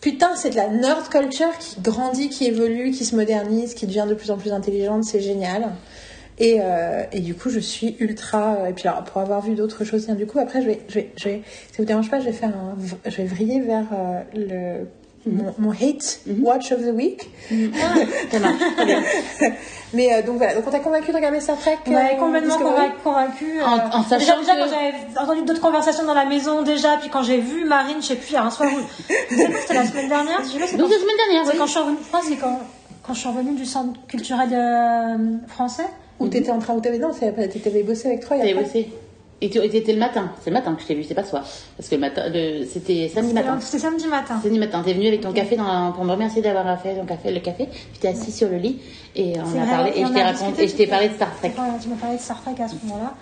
putain, 0.00 0.36
c'est 0.36 0.50
de 0.50 0.56
la 0.56 0.68
nerd 0.68 1.08
culture 1.08 1.56
qui 1.58 1.80
grandit, 1.80 2.28
qui 2.28 2.46
évolue, 2.46 2.90
qui 2.92 3.04
se 3.04 3.16
modernise, 3.16 3.74
qui 3.74 3.86
devient 3.86 4.06
de 4.08 4.14
plus 4.14 4.30
en 4.30 4.36
plus 4.36 4.52
intelligente, 4.52 5.04
c'est 5.04 5.20
génial. 5.20 5.72
Et, 6.38 6.58
euh, 6.60 7.02
et 7.12 7.20
du 7.20 7.34
coup, 7.34 7.48
je 7.48 7.58
suis 7.60 7.96
ultra. 7.98 8.68
Et 8.68 8.72
puis, 8.72 8.86
alors, 8.88 9.04
pour 9.04 9.20
avoir 9.22 9.40
vu 9.40 9.54
d'autres 9.54 9.84
choses, 9.84 10.04
tiens, 10.04 10.14
du 10.14 10.26
coup, 10.26 10.38
après, 10.38 10.60
je 10.60 10.66
vais, 10.66 10.80
je 10.88 10.94
vais, 10.94 11.12
je 11.16 11.24
vais, 11.28 11.42
si 11.46 11.74
ça 11.74 11.76
vous 11.78 11.84
dérange 11.86 12.10
pas, 12.10 12.20
je 12.20 12.26
vais 12.26 12.32
faire 12.32 12.50
un, 12.50 12.76
je 13.08 13.16
vais 13.16 13.24
vriller 13.24 13.60
vers 13.60 13.86
euh, 13.92 14.20
le, 14.34 14.86
mon, 15.30 15.54
mon 15.58 15.70
hate 15.72 16.20
watch 16.40 16.72
of 16.72 16.80
the 16.82 16.92
week. 16.94 17.30
Très 17.48 18.38
bien. 18.38 18.54
Mais 19.94 20.12
euh, 20.12 20.22
donc 20.22 20.36
voilà, 20.36 20.54
donc 20.54 20.64
on 20.66 20.70
t'a 20.70 20.80
convaincu 20.80 21.10
de 21.10 21.16
regarder 21.16 21.40
Star 21.40 21.56
Trek 21.58 21.78
On 21.86 21.90
m'avait 21.90 22.14
euh, 22.14 22.18
complètement 22.18 22.58
convaincu. 23.02 23.62
En- 23.62 23.98
en 23.98 24.02
sachant 24.04 24.18
déjà, 24.18 24.54
déjà, 24.54 24.54
quand 24.58 24.68
j'avais 24.68 25.18
entendu 25.18 25.42
d'autres 25.46 25.60
conversations 25.60 26.04
dans 26.04 26.14
la 26.14 26.26
maison 26.26 26.62
déjà, 26.62 26.96
puis 27.00 27.08
quand 27.08 27.22
j'ai 27.22 27.38
vu 27.40 27.64
Marine, 27.64 27.96
je 28.00 28.06
sais 28.08 28.16
plus, 28.16 28.30
il 28.30 28.34
y 28.34 28.36
a 28.36 28.44
un 28.44 28.50
soir 28.50 28.68
où... 28.70 28.78
C'était 29.30 29.74
la 29.74 29.86
semaine 29.86 30.08
dernière 30.08 30.42
je 30.44 30.50
sais 30.50 30.58
pas, 30.58 30.66
c'est 30.66 30.76
Donc 30.76 30.88
quand- 30.88 30.94
la 30.94 31.00
semaine 31.00 31.16
dernière, 31.16 31.44
oui. 31.52 31.58
quand 31.58 31.66
je 31.66 31.70
suis 31.70 31.80
revenue, 31.80 31.96
je 32.02 32.08
crois 32.08 32.20
que 32.20 32.26
c'est 32.26 32.36
quand, 32.36 32.60
quand 33.06 33.14
je 33.14 33.18
suis 33.20 33.28
revenue 33.28 33.54
du 33.54 33.64
centre 33.64 33.98
culturel 34.06 34.48
euh, 34.52 35.16
français. 35.48 35.86
Où 36.18 36.28
t'étais 36.28 36.50
en 36.50 36.58
train, 36.58 36.74
où 36.74 36.80
t'avais, 36.80 36.98
non, 36.98 37.10
t'avais 37.12 37.82
bossé 37.82 38.08
avec 38.08 38.20
Troy 38.20 38.38
T'avais 38.38 38.54
bossé. 38.54 38.88
Et 39.42 39.50
tu 39.50 39.58
étais 39.58 39.92
le 39.92 39.98
matin. 39.98 40.30
C'est 40.40 40.48
le 40.48 40.54
matin 40.54 40.74
que 40.74 40.80
je 40.80 40.86
t'ai 40.86 40.94
vu, 40.94 41.04
c'est 41.04 41.14
pas 41.14 41.22
soir. 41.22 41.44
Parce 41.76 41.90
que 41.90 41.94
le 41.94 42.00
matin, 42.00 42.22
c'était 42.66 43.08
samedi 43.08 43.34
matin. 43.34 43.58
C'était 43.60 43.82
samedi 43.82 44.06
matin. 44.06 44.40
Samedi 44.42 44.58
matin, 44.58 44.82
t'es 44.82 44.94
venu 44.94 45.08
avec 45.08 45.20
ton 45.20 45.32
café 45.32 45.56
dans, 45.56 45.92
pour 45.92 46.04
me 46.04 46.12
remercier 46.12 46.40
d'avoir 46.40 46.80
fait 46.80 46.94
ton 46.94 47.04
café, 47.04 47.30
le 47.30 47.40
café. 47.40 47.68
Tu 47.92 48.00
t'es 48.00 48.08
assis 48.08 48.32
sur 48.32 48.48
le 48.48 48.56
lit 48.56 48.80
et 49.14 49.34
on 49.38 49.60
a 49.60 49.64
vrai, 49.64 49.66
parlé 49.66 49.90
et 49.90 50.00
et 50.00 50.04
on 50.04 50.08
je 50.08 50.12
t'ai 50.14 50.22
discuté 50.22 50.44
raconté 50.44 50.64
et 50.64 50.68
je 50.68 50.74
t'ai 50.74 50.84
tout 50.84 50.90
parlé 50.90 51.08
de 51.10 51.14
Star 51.14 51.36
Trek. 51.36 51.52
Voilà, 51.54 51.74
tu 51.82 51.88
m'as 51.88 51.96
parlé 51.96 52.16
de 52.16 52.22
Star 52.22 52.42
Trek 52.42 52.54
à 52.62 52.68
ce 52.68 52.74
moment-là. 52.86 53.14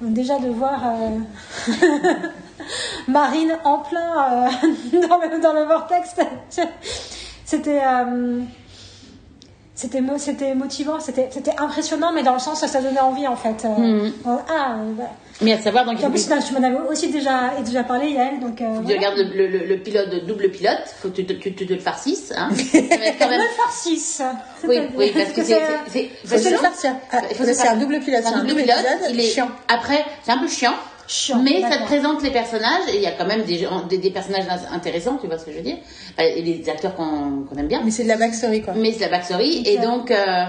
Donc 0.00 0.14
déjà 0.14 0.38
de 0.38 0.48
voir 0.48 0.82
euh, 0.82 1.74
Marine 3.08 3.52
en 3.64 3.78
plein 3.78 4.46
euh, 4.46 4.48
dans, 5.08 5.18
le, 5.18 5.42
dans 5.42 5.52
le 5.52 5.64
vortex, 5.66 6.16
c'était 7.44 7.82
euh, 7.84 8.40
c'était 9.80 10.02
c'était 10.18 10.54
motivant, 10.54 11.00
c'était 11.00 11.28
c'était 11.30 11.56
impressionnant, 11.58 12.12
mais 12.12 12.22
dans 12.22 12.34
le 12.34 12.38
sens 12.38 12.66
ça 12.66 12.80
donnait 12.82 13.00
envie 13.00 13.26
en 13.26 13.36
fait. 13.36 13.64
Euh, 13.64 13.68
Mhm. 13.78 14.12
euh, 14.26 14.36
ah, 14.50 14.74
euh, 14.76 14.92
voilà. 14.94 15.10
Mais 15.40 15.54
à 15.54 15.58
savoir, 15.58 15.86
donc, 15.86 16.02
en 16.04 16.10
plus, 16.10 16.28
tu, 16.46 16.52
m'en 16.52 16.62
avais 16.62 16.76
aussi 16.90 17.08
déjà, 17.08 17.58
et 17.58 17.62
déjà 17.62 17.82
parlé, 17.82 18.10
Yael, 18.10 18.40
donc... 18.40 18.60
Euh, 18.60 18.66
tu 18.76 18.82
voilà. 18.82 18.96
regardes 18.98 19.16
le, 19.34 19.46
le, 19.46 19.64
le 19.64 19.76
pilote, 19.78 20.08
le 20.12 20.20
double 20.20 20.50
pilote, 20.50 20.82
faut 21.00 21.08
que 21.08 21.14
tu 21.14 21.24
te, 21.24 21.32
tu, 21.32 21.54
tu 21.54 21.66
te 21.66 21.72
le 21.72 21.78
farcisses, 21.78 22.30
hein. 22.36 22.50
Quand 23.18 23.28
même. 23.30 23.40
le 23.40 23.72
6. 23.72 24.22
Oui, 24.64 24.80
oui, 24.98 25.12
parce 25.14 25.30
que 25.32 25.42
c'est, 25.42 25.62
c'est, 25.88 26.10
Faut 26.26 26.36
faut 26.36 27.68
un 27.68 27.76
double 27.76 28.00
pilote, 28.00 28.20
C'est 28.22 28.34
un 28.34 28.44
double 28.44 28.60
pilote, 28.62 28.76
il 29.08 29.18
est 29.18 29.30
chiant. 29.30 29.48
Après, 29.68 30.04
c'est 30.22 30.32
un 30.32 30.38
peu 30.38 30.48
chiant. 30.48 30.74
Chiant, 31.12 31.42
mais 31.42 31.60
ça 31.62 31.78
te 31.78 31.82
présente 31.86 32.22
les 32.22 32.30
personnages 32.30 32.86
et 32.88 32.94
il 32.96 33.02
y 33.02 33.06
a 33.06 33.10
quand 33.10 33.26
même 33.26 33.42
des, 33.42 33.66
des, 33.88 33.98
des 33.98 34.10
personnages 34.12 34.44
intéressants, 34.72 35.16
tu 35.20 35.26
vois 35.26 35.38
ce 35.38 35.44
que 35.44 35.50
je 35.50 35.56
veux 35.56 35.62
dire? 35.64 35.78
Et 36.20 36.40
les 36.40 36.68
acteurs 36.70 36.94
qu'on 36.94 37.42
qu'on 37.48 37.56
aime 37.56 37.66
bien. 37.66 37.80
Mais 37.84 37.90
c'est 37.90 38.04
de 38.04 38.08
la 38.08 38.16
backstory, 38.16 38.62
quoi. 38.62 38.74
Mais 38.76 38.92
c'est 38.92 39.06
la 39.06 39.10
backstory 39.10 39.64
et 39.66 39.78
donc 39.78 40.12
euh, 40.12 40.44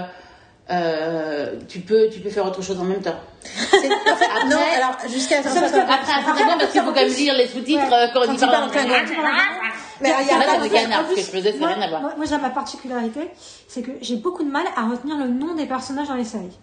euh, 0.70 1.56
tu 1.68 1.80
peux 1.80 2.08
tu 2.12 2.20
peux 2.20 2.30
faire 2.30 2.46
autre 2.46 2.62
chose 2.62 2.78
en 2.78 2.84
même 2.84 3.02
temps. 3.02 3.16
Après- 3.72 4.48
non, 4.48 4.56
alors, 4.76 4.96
jusqu'à 5.12 5.38
Après, 5.40 5.50
après, 5.50 6.22
ça 6.24 6.32
dépend 6.36 6.56
parce 6.58 6.70
qu'il 6.70 6.80
faut 6.82 6.92
quand 6.92 6.94
même 7.02 7.08
lire 7.12 7.34
les 7.34 7.48
sous-titres 7.48 7.92
euh, 7.92 8.06
quand 8.14 8.20
on 8.22 8.26
Quand 8.26 8.32
dit 8.34 8.38
parle 8.38 8.54
en 8.54 8.68
exemple. 8.68 8.86
Klingon. 8.86 9.28
Mais 10.00 10.10
il 10.20 10.26
y 10.26 10.30
a 10.30 10.34
pas 10.36 10.44
c'est 10.52 10.58
de 10.58 10.62
des 10.62 10.68
plus, 10.68 11.10
ce 11.10 11.14
que 11.14 11.20
je 11.20 11.36
faisais, 11.38 11.52
ça 11.52 11.58
n'a 11.58 11.66
moi- 11.66 11.74
rien 11.74 11.82
à 11.82 11.88
voir. 11.88 12.00
Moi, 12.02 12.12
moi, 12.16 12.26
j'ai 12.28 12.38
ma 12.38 12.50
particularité, 12.50 13.20
c'est 13.68 13.82
que 13.82 13.90
j'ai 14.00 14.16
beaucoup 14.16 14.42
de 14.44 14.50
mal 14.50 14.64
à 14.76 14.82
retenir 14.88 15.16
le 15.16 15.28
nom 15.28 15.54
des 15.54 15.66
personnages 15.66 16.08
dans 16.08 16.14
les 16.14 16.24
séries. 16.24 16.58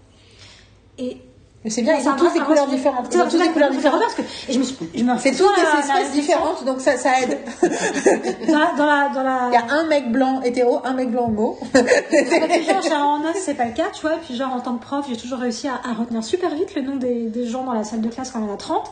Et 0.97 1.17
Mais 1.63 1.69
c'est 1.69 1.81
bien, 1.81 1.95
ils 1.97 2.07
ont 2.07 2.15
tous 2.15 2.31
des 2.31 2.39
couleurs 2.39 2.67
différentes. 2.67 3.13
Ils 3.13 3.19
ont 3.19 3.27
tous 3.27 3.37
des 3.37 3.49
couleurs 3.49 3.71
différentes. 3.71 3.99
parce 3.99 4.15
que 4.15 4.21
et 4.21 4.53
je 4.53 4.59
me 4.59 4.63
suis, 4.63 4.77
je 4.95 5.03
me 5.03 5.17
C'est 5.17 5.31
tous 5.31 5.49
des 5.55 5.79
espèces 5.79 6.11
différentes, 6.13 6.63
donc 6.63 6.79
ça, 6.79 6.95
ça 6.95 7.19
aide. 7.21 7.37
Dans 8.47 8.85
la, 8.85 9.09
dans 9.09 9.23
la. 9.23 9.49
Il 9.51 9.53
y 9.53 9.57
a 9.57 9.73
un 9.73 9.85
mec 9.85 10.11
blanc 10.11 10.41
hétéro, 10.41 10.79
un 10.85 10.93
mec 10.93 11.11
blanc 11.11 11.25
homo. 11.25 11.57
Gens, 11.73 12.81
genre 12.81 13.07
en 13.07 13.29
os, 13.29 13.35
c'est 13.35 13.55
pas 13.55 13.65
le 13.65 13.73
cas, 13.73 13.89
tu 13.93 14.01
vois. 14.01 14.15
Et 14.15 14.19
puis, 14.19 14.35
genre, 14.35 14.53
en 14.53 14.61
tant 14.61 14.75
que 14.75 14.83
prof, 14.83 15.05
j'ai 15.09 15.17
toujours 15.17 15.39
réussi 15.39 15.67
à, 15.67 15.93
retenir 15.93 16.23
super 16.23 16.55
vite 16.55 16.75
le 16.75 16.81
nom 16.81 16.95
des, 16.95 17.25
des 17.25 17.45
gens 17.45 17.63
dans 17.63 17.73
la 17.73 17.83
salle 17.83 18.01
de 18.01 18.09
classe 18.09 18.31
quand 18.31 18.39
il 18.39 18.45
y 18.45 18.49
en 18.49 18.53
a 18.53 18.57
30. 18.57 18.91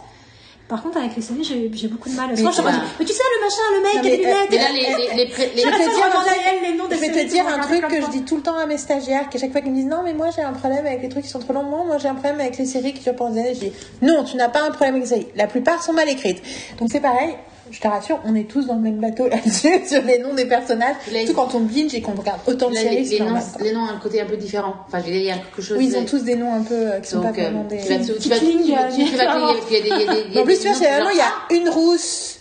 Par 0.68 0.84
contre, 0.84 0.98
avec 0.98 1.16
les 1.16 1.22
séries, 1.22 1.44
j'ai 1.72 1.88
beaucoup 1.88 2.10
de 2.10 2.16
mal. 2.16 2.28
Moi, 2.28 2.36
je 2.52 2.62
mais 2.62 3.06
tu 3.06 3.14
sais, 3.14 3.24
le 3.36 3.42
machin, 3.46 3.62
le 3.74 3.82
mec, 3.84 4.02
qui 4.02 4.26
euh, 4.26 4.34
lunettes. 4.34 4.50
Mais 4.52 4.58
là 4.58 4.64
les 4.74 4.80
les 5.16 5.16
les, 5.16 5.26
les- 5.26 5.62
Je 5.62 5.70
vais 5.70 5.72
te 5.72 5.96
dire 5.96 6.06
un 6.06 6.10
truc, 6.20 6.62
les 6.62 6.74
noms 6.78 6.88
des 6.88 6.96
je 6.96 7.00
vais 7.02 7.08
te 7.08 7.14
séries 7.14 7.26
dire 7.28 7.44
qu'on 7.46 7.50
un 7.50 7.54
regarde 7.54 7.70
truc 7.70 7.82
comme 7.82 7.90
que 7.92 8.06
je 8.06 8.12
dis 8.12 8.24
tout 8.26 8.36
le 8.36 8.42
temps 8.42 8.58
à 8.58 8.66
mes 8.66 8.78
stagiaires, 8.78 9.30
qu'à 9.30 9.40
chaque 9.40 9.52
fois 9.54 9.62
qu'ils 9.62 9.72
me 9.72 9.76
disent 9.78 9.86
non 9.86 10.02
mais 10.04 10.14
moi 10.14 10.28
j'ai 10.36 10.42
un 10.42 10.52
problème 10.52 10.86
avec 10.86 11.02
les 11.02 11.08
trucs 11.10 11.24
qui 11.24 11.30
sont 11.30 11.40
trop 11.40 11.54
longs, 11.54 11.64
moi 11.64 11.84
moi, 11.86 11.98
j'ai 12.00 12.10
un 12.10 12.16
problème 12.16 12.42
avec 12.42 12.58
les 12.58 12.66
séries 12.66 12.94
qui 12.94 13.02
durent 13.02 13.16
pendant 13.16 13.34
des 13.36 13.40
années, 13.40 13.54
je 13.56 13.60
dis 13.68 13.72
non 14.02 14.26
tu 14.26 14.36
n'as 14.36 14.50
pas 14.50 14.64
un 14.64 14.72
problème 14.72 14.96
avec 14.96 15.04
les 15.10 15.16
séries, 15.16 15.28
la 15.36 15.48
plupart 15.48 15.82
sont 15.82 15.94
mal 15.94 16.10
écrites. 16.10 16.42
Donc 16.80 16.90
c'est 16.92 17.00
pareil, 17.00 17.36
je 17.72 17.80
te 17.80 17.88
rassure, 17.88 18.20
on 18.26 18.36
est 18.36 18.48
tous 18.48 18.66
dans 18.68 18.76
le 18.76 18.82
même 18.82 18.98
bateau 19.00 19.28
là-dessus, 19.30 19.88
sur 19.88 20.02
les 20.04 20.20
noms 20.20 20.34
des 20.34 20.46
personnages, 20.46 20.96
Les- 21.12 21.26
surtout 21.26 21.42
quand 21.42 21.56
on 21.56 21.60
binge 21.62 21.94
et 21.94 22.02
qu'on 22.02 22.14
regarde 22.14 22.40
autant 22.48 22.70
de 22.70 22.76
là, 22.76 22.82
séries, 22.82 23.04
les, 23.06 23.20
noms 23.20 23.36
les 23.62 23.72
noms 23.74 23.82
ont 23.82 23.88
un 23.90 24.00
côté 24.00 24.22
un 24.22 24.26
peu 24.26 24.38
différent. 24.38 24.74
Enfin, 24.88 25.00
je 25.00 25.06
veux 25.06 25.12
dire, 25.12 25.22
il 25.22 25.26
y 25.28 25.32
a 25.32 25.38
quelque 25.38 25.62
chose. 25.62 25.78
Oui, 25.78 25.88
ils 25.92 25.98
ont 25.98 26.06
tous 26.06 26.24
des 26.24 26.36
noms 26.36 26.54
un 26.54 26.62
peu 26.64 26.74
euh, 26.76 27.00
qui 27.00 27.10
sont 27.10 27.22
pas 27.22 27.30
euh, 27.30 27.32
vraiment 27.32 27.64
des... 27.66 27.78
tu 27.78 27.90
vas 27.90 27.98
tu 28.00 28.30
vas 28.30 28.40
tu 28.40 28.72
vas 28.72 28.84
tu 28.90 29.02
vas- 29.02 29.10
tu 29.10 29.16
vas 29.18 29.24
euh, 29.48 30.54
tu 30.60 30.68
vois, 30.68 30.74
noms 30.74 30.80
c'est 30.80 30.88
vraiment, 30.92 31.10
il 31.10 31.16
y 31.16 31.20
genre, 31.20 31.48
a 31.50 31.54
une 31.54 31.70
rousse, 31.70 32.37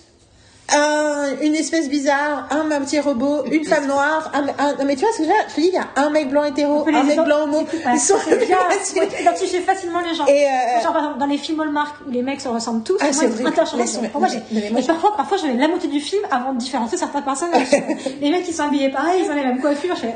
un, 0.74 1.26
une 1.43 1.55
espèce 1.55 1.88
bizarre, 1.88 2.48
un, 2.51 2.70
un 2.72 2.80
petit 2.80 2.98
robot, 3.01 3.44
une 3.51 3.64
femme 3.64 3.86
noire, 3.86 4.30
un, 4.34 4.47
un- 4.62 4.72
non, 4.74 4.84
mais 4.84 4.97
tu 4.97 5.02
vois 5.02 5.12
ce 5.12 5.18
que 5.18 5.24
je 5.24 5.28
veux 5.28 5.34
dire? 5.34 5.44
Je 5.51 5.55
te 5.55 5.60
dis, 5.60 5.68
il 5.68 5.74
y 5.74 5.78
a 5.78 5.86
un 5.97 6.10
mec 6.10 6.28
blanc 6.28 6.44
hétéro, 6.44 6.84
un 6.88 7.02
mec 7.05 7.20
blanc 7.20 7.44
homo, 7.44 7.64
ils 7.93 8.01
sont 8.01 8.14
identifies 9.20 9.60
facilement 9.60 10.01
les 10.01 10.14
gens. 10.14 10.26
Et, 10.26 10.44
euh, 10.44 10.82
Genre, 10.82 10.93
par 10.93 11.02
exemple, 11.02 11.18
dans 11.20 11.26
les 11.26 11.38
films 11.38 11.60
Hallmark 11.60 11.97
où 12.06 12.10
les 12.10 12.22
mecs 12.22 12.40
se 12.40 12.48
ressemblent 12.48 12.82
tous, 12.82 12.97
Ah, 13.01 13.06
c'est 13.12 13.26
interchangeables. 13.47 14.09
Pour 14.10 14.20
moi, 14.20 14.30
Mais- 14.52 14.82
parfois, 14.82 15.16
parfois, 15.16 15.36
je 15.38 15.47
vais 15.47 15.55
la 15.55 15.68
moitié 15.68 15.88
du 15.88 16.01
film 16.01 16.22
avant 16.30 16.52
de 16.52 16.59
différencier 16.59 16.98
certains 16.98 17.22
personnages. 17.22 17.68
les 18.20 18.30
mecs, 18.30 18.47
ils 18.48 18.55
sont 18.55 18.64
habillés 18.64 18.90
pareil, 18.90 19.22
ils 19.24 19.30
ont 19.30 19.34
les 19.34 19.44
mêmes 19.44 19.60
coiffures. 19.60 19.94
Je 19.97 20.01
fais, 20.02 20.14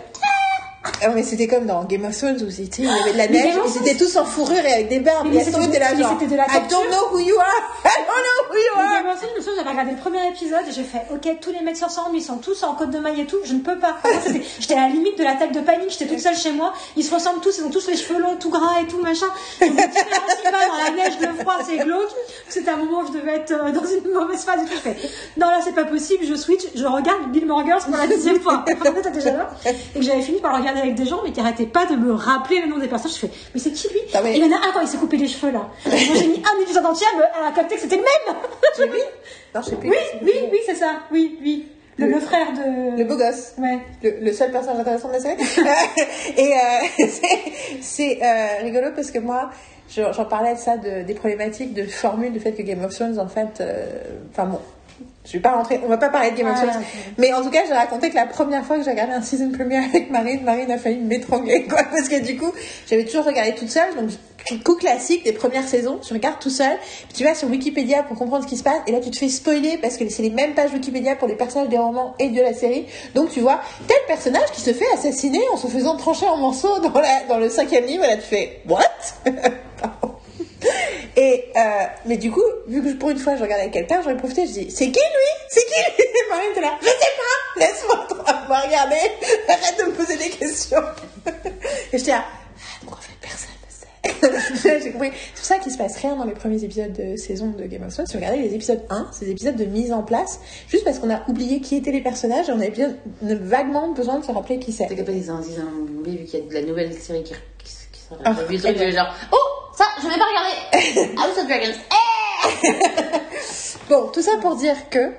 Ah, 1.02 1.08
mais 1.14 1.22
c'était 1.22 1.46
comme 1.46 1.66
dans 1.66 1.84
Game 1.84 2.06
of 2.06 2.16
Thrones 2.16 2.42
où 2.42 2.50
c'était, 2.50 2.82
il 2.82 2.88
y 2.88 2.88
avait 2.90 3.12
de 3.12 3.18
la 3.18 3.28
neige, 3.28 3.52
ils 3.66 3.86
étaient 3.86 3.98
tous 4.02 4.16
en 4.16 4.24
fourrure 4.24 4.64
et 4.64 4.72
avec 4.72 4.88
des 4.88 5.00
barbes. 5.00 5.28
Mais 5.30 5.44
c'était 5.44 5.58
de- 5.58 5.72
mais 5.72 6.02
genre, 6.02 6.16
de 6.18 6.36
la 6.36 6.44
I 6.48 6.60
don't 6.70 6.88
know 6.88 7.08
who 7.12 7.18
you 7.18 7.36
are, 7.38 7.84
I 7.84 7.88
don't 8.06 8.24
know 8.24 8.48
who 8.48 8.56
you 8.56 8.80
are. 8.80 9.02
Game 9.02 9.10
of 9.12 9.20
Thrones, 9.20 9.56
j'avais 9.56 9.68
regardé 9.70 9.90
le 9.92 9.98
premier 9.98 10.26
épisode 10.28 10.62
et 10.68 10.72
j'ai 10.72 10.84
fait, 10.84 11.02
ok, 11.12 11.38
tous 11.42 11.50
les 11.52 11.60
mecs 11.60 11.76
se 11.76 11.84
ressemblent, 11.84 12.16
ils 12.16 12.22
sont 12.22 12.38
tous 12.38 12.62
en 12.62 12.74
côte 12.74 12.90
de 12.90 12.98
maille 12.98 13.20
et 13.20 13.26
tout, 13.26 13.36
je 13.44 13.52
ne 13.52 13.60
peux 13.60 13.78
pas. 13.78 13.98
J'étais 14.58 14.72
à 14.74 14.82
la 14.82 14.88
limite 14.88 15.18
de 15.18 15.22
l'attaque 15.24 15.52
de 15.52 15.60
panique, 15.60 15.90
j'étais 15.90 16.06
toute 16.06 16.18
seule 16.20 16.36
chez 16.36 16.52
moi, 16.52 16.72
ils 16.96 17.04
se 17.04 17.14
ressemblent 17.14 17.40
tous, 17.40 17.58
ils 17.58 17.64
ont 17.64 17.70
tous 17.70 17.86
les 17.86 17.96
cheveux 17.96 18.18
longs, 18.18 18.36
tout 18.36 18.48
gras 18.50 18.80
et 18.82 18.86
tout, 18.86 19.02
machin. 19.02 19.26
Pas 19.58 19.66
dans 19.66 20.84
la 20.84 20.90
neige, 20.96 21.14
le 21.20 21.34
froid, 21.42 21.58
c'est 21.66 21.76
glauque. 21.76 22.08
C'était 22.48 22.70
un 22.70 22.76
moment 22.76 23.00
où 23.02 23.06
je 23.12 23.18
devais 23.18 23.34
être 23.36 23.52
euh, 23.52 23.70
dans 23.70 23.84
une 23.86 24.12
mauvaise 24.12 24.42
phase 24.44 24.60
et 24.62 24.64
tout. 24.64 24.72
Je 24.76 24.80
fais, 24.80 24.96
non, 25.36 25.46
là, 25.48 25.60
c'est 25.62 25.74
pas 25.74 25.84
possible, 25.84 26.24
je 26.26 26.34
switch, 26.34 26.62
je 26.74 26.84
regarde 26.86 27.30
Bill 27.32 27.46
Burgers 27.46 27.84
pour 27.86 27.96
la 27.98 28.06
deuxième 28.06 28.40
fois. 28.40 28.64
Déjà 29.12 29.32
là. 29.32 29.50
Et 29.94 29.98
que 29.98 30.02
j'avais 30.04 30.22
fini 30.22 30.40
par 30.40 30.56
le 30.56 30.62
avec 30.78 30.94
des 30.94 31.06
gens, 31.06 31.20
mais 31.24 31.32
qui 31.32 31.40
arrêtaient 31.40 31.66
pas 31.66 31.86
de 31.86 31.96
me 31.96 32.12
rappeler 32.12 32.60
le 32.60 32.68
nom 32.68 32.78
des 32.78 32.88
personnages. 32.88 33.16
Je 33.16 33.26
fais, 33.26 33.32
mais 33.54 33.60
c'est 33.60 33.72
qui 33.72 33.88
lui? 33.88 34.00
Ah, 34.14 34.20
mais- 34.22 34.34
Et 34.34 34.38
il 34.38 34.44
y 34.44 34.48
en 34.48 34.56
a 34.56 34.60
un 34.68 34.72
quand 34.72 34.80
il 34.80 34.88
s'est 34.88 34.98
coupé 34.98 35.16
les 35.16 35.28
cheveux 35.28 35.52
là. 35.52 35.68
Moi, 35.86 35.94
j'ai 36.14 36.26
mis 36.28 36.42
un 36.44 36.62
épisode 36.62 36.86
entier 36.86 37.06
à 37.46 37.52
capter 37.52 37.74
que 37.76 37.80
c'était 37.82 37.96
le 37.96 38.02
même. 38.02 38.36
Jimmy 38.76 38.98
Non, 39.54 39.60
je 39.62 39.70
sais 39.70 39.76
plus. 39.76 39.88
Oui, 39.90 39.96
oui, 40.22 40.32
oui, 40.52 40.58
c'est 40.66 40.74
ça. 40.76 41.00
Oui, 41.10 41.38
oui. 41.42 41.66
Le, 41.98 42.06
le 42.06 42.20
frère 42.20 42.52
de. 42.52 42.96
Le 42.98 43.04
beau 43.04 43.16
gosse. 43.16 43.52
Ouais. 43.58 43.78
le, 44.02 44.24
le 44.24 44.32
seul 44.32 44.50
personnage 44.52 44.80
intéressant 44.80 45.08
de 45.08 45.14
la 45.14 45.20
série. 45.20 45.36
et 46.36 46.52
euh, 46.54 47.06
c'est- 47.82 48.18
euh, 48.22 48.46
rigolo 48.62 48.88
parce 48.94 49.10
que 49.10 49.18
moi, 49.18 49.50
je- 49.88 50.10
j'en 50.12 50.24
parlais 50.24 50.54
de 50.54 50.58
ça, 50.58 50.76
de, 50.76 51.02
des 51.02 51.14
problématiques 51.14 51.74
de 51.74 51.84
formule, 51.84 52.32
du 52.32 52.40
fait 52.40 52.52
que 52.52 52.62
Game 52.62 52.82
of 52.84 52.94
Thrones, 52.94 53.18
en 53.18 53.28
fait, 53.28 53.60
euh, 53.60 53.86
enfin 54.30 54.44
bon. 54.46 54.60
Je 55.26 55.32
vais 55.32 55.40
pas 55.40 55.52
rentrer, 55.52 55.78
on 55.84 55.88
va 55.88 55.98
pas 55.98 56.08
parler 56.08 56.30
de 56.30 56.36
Game 56.36 56.48
of 56.48 56.56
Ah, 56.56 56.66
Thrones. 56.66 56.82
Mais 57.18 57.32
en 57.34 57.42
tout 57.42 57.50
cas, 57.50 57.60
j'ai 57.66 57.74
raconté 57.74 58.08
que 58.08 58.14
la 58.14 58.24
première 58.24 58.64
fois 58.64 58.78
que 58.78 58.84
j'ai 58.84 58.90
regardé 58.90 59.12
un 59.12 59.20
season 59.20 59.50
premiere 59.50 59.84
avec 59.84 60.10
Marine, 60.10 60.42
Marine 60.44 60.70
a 60.70 60.78
failli 60.78 60.98
m'étrangler, 60.98 61.64
quoi. 61.68 61.82
Parce 61.84 62.08
que 62.08 62.20
du 62.24 62.38
coup, 62.38 62.50
j'avais 62.88 63.04
toujours 63.04 63.26
regardé 63.26 63.54
toute 63.54 63.68
seule. 63.68 63.94
Donc, 63.96 64.10
coup 64.64 64.76
classique 64.76 65.22
des 65.22 65.32
premières 65.32 65.68
saisons, 65.68 65.98
tu 65.98 66.14
regardes 66.14 66.38
tout 66.40 66.48
seul. 66.50 66.72
Puis 67.08 67.18
tu 67.18 67.24
vas 67.24 67.34
sur 67.34 67.48
Wikipédia 67.50 68.02
pour 68.02 68.16
comprendre 68.16 68.44
ce 68.44 68.48
qui 68.48 68.56
se 68.56 68.62
passe. 68.62 68.80
Et 68.86 68.92
là, 68.92 69.00
tu 69.00 69.10
te 69.10 69.18
fais 69.18 69.28
spoiler 69.28 69.76
parce 69.76 69.98
que 69.98 70.08
c'est 70.08 70.22
les 70.22 70.30
mêmes 70.30 70.54
pages 70.54 70.72
Wikipédia 70.72 71.16
pour 71.16 71.28
les 71.28 71.36
personnages 71.36 71.68
des 71.68 71.78
romans 71.78 72.14
et 72.18 72.30
de 72.30 72.40
la 72.40 72.54
série. 72.54 72.86
Donc, 73.14 73.30
tu 73.30 73.40
vois 73.40 73.60
tel 73.86 73.98
personnage 74.06 74.50
qui 74.52 74.62
se 74.62 74.72
fait 74.72 74.90
assassiner 74.94 75.42
en 75.52 75.58
se 75.58 75.66
faisant 75.66 75.96
trancher 75.98 76.26
en 76.26 76.38
morceaux 76.38 76.78
dans, 76.80 76.98
la, 76.98 77.24
dans 77.28 77.36
le 77.36 77.50
cinquième 77.50 77.84
livre. 77.84 78.04
Et 78.04 78.08
là, 78.08 78.16
tu 78.16 78.22
fais, 78.22 78.62
what? 78.66 78.80
Et 81.16 81.46
euh, 81.56 81.60
mais 82.06 82.16
du 82.16 82.30
coup, 82.30 82.44
vu 82.66 82.82
que 82.82 82.98
pour 82.98 83.10
une 83.10 83.18
fois 83.18 83.36
je 83.36 83.42
regardais 83.42 83.70
quelqu'un, 83.70 84.00
j'aurais 84.02 84.16
profité, 84.16 84.46
je 84.46 84.52
dis 84.52 84.70
c'est 84.70 84.86
qui 84.86 85.00
lui? 85.00 85.30
C'est 85.48 85.64
qui? 85.64 85.80
Lui 85.98 86.04
Et 86.04 86.28
Marine 86.30 86.50
était 86.52 86.60
là, 86.60 86.78
je 86.80 86.86
sais 86.86 86.92
pas, 86.94 87.60
laisse-moi 87.60 88.06
regarder, 88.58 88.96
arrête 89.48 89.78
de 89.78 89.84
me 89.84 89.92
poser 89.92 90.16
des 90.16 90.30
questions. 90.30 90.82
Et 91.92 91.98
j'étais 91.98 92.12
là, 92.12 92.24
ah, 92.26 92.90
en 92.90 92.96
fait 92.96 93.12
personne 93.20 93.50
ne 93.64 94.62
sait. 94.62 94.80
J'ai 94.82 94.92
compris. 94.92 95.10
C'est 95.34 95.40
pour 95.40 95.44
ça 95.44 95.58
qu'il 95.58 95.72
se 95.72 95.78
passe 95.78 95.96
rien 95.96 96.16
dans 96.16 96.24
les 96.24 96.32
premiers 96.32 96.62
épisodes 96.62 96.92
de 96.92 97.16
saison 97.16 97.50
de 97.50 97.64
Game 97.64 97.82
of 97.82 97.92
Thrones. 97.92 98.06
Si 98.06 98.14
vous 98.14 98.20
regardez 98.20 98.42
les 98.42 98.54
épisodes 98.54 98.82
1, 98.90 99.10
c'est 99.12 99.24
des 99.26 99.32
épisodes 99.32 99.56
de 99.56 99.64
mise 99.64 99.92
en 99.92 100.02
place, 100.02 100.40
juste 100.68 100.84
parce 100.84 100.98
qu'on 100.98 101.10
a 101.10 101.22
oublié 101.28 101.60
qui 101.60 101.76
étaient 101.76 101.92
les 101.92 102.02
personnages 102.02 102.48
et 102.48 102.52
on 102.52 102.60
avait 102.60 102.70
bien 102.70 102.90
a 102.90 103.34
vaguement 103.34 103.88
besoin 103.92 104.18
de 104.18 104.24
se 104.24 104.32
rappeler 104.32 104.58
qui 104.58 104.72
c'est. 104.72 104.86
T'es 104.86 104.96
capable 104.96 105.18
ont 105.18 105.98
oublié 105.98 106.18
vu 106.18 106.24
qu'il 106.24 106.40
y 106.40 106.42
a 106.42 106.46
de 106.46 106.54
la 106.54 106.62
nouvelle 106.62 106.92
série 106.94 107.22
qui, 107.22 107.34
qui, 107.58 107.74
qui 107.92 108.00
sort. 108.00 108.18
J'ai 108.24 108.46
vu 108.46 108.54
le 108.54 108.60
truc, 108.60 108.76
j'ai 108.78 108.92
genre, 108.92 109.14
oh, 109.32 109.36
ça, 109.80 109.86
je 110.02 110.08
vais 110.08 110.18
pas 110.18 110.26
regarder. 110.26 111.16
House 111.16 111.38
of 111.38 111.46
Dragons. 111.46 111.78
Eh 111.90 112.70
Bon, 113.88 114.08
tout 114.12 114.22
ça 114.22 114.32
pour 114.40 114.56
dire 114.56 114.76
que 114.90 115.12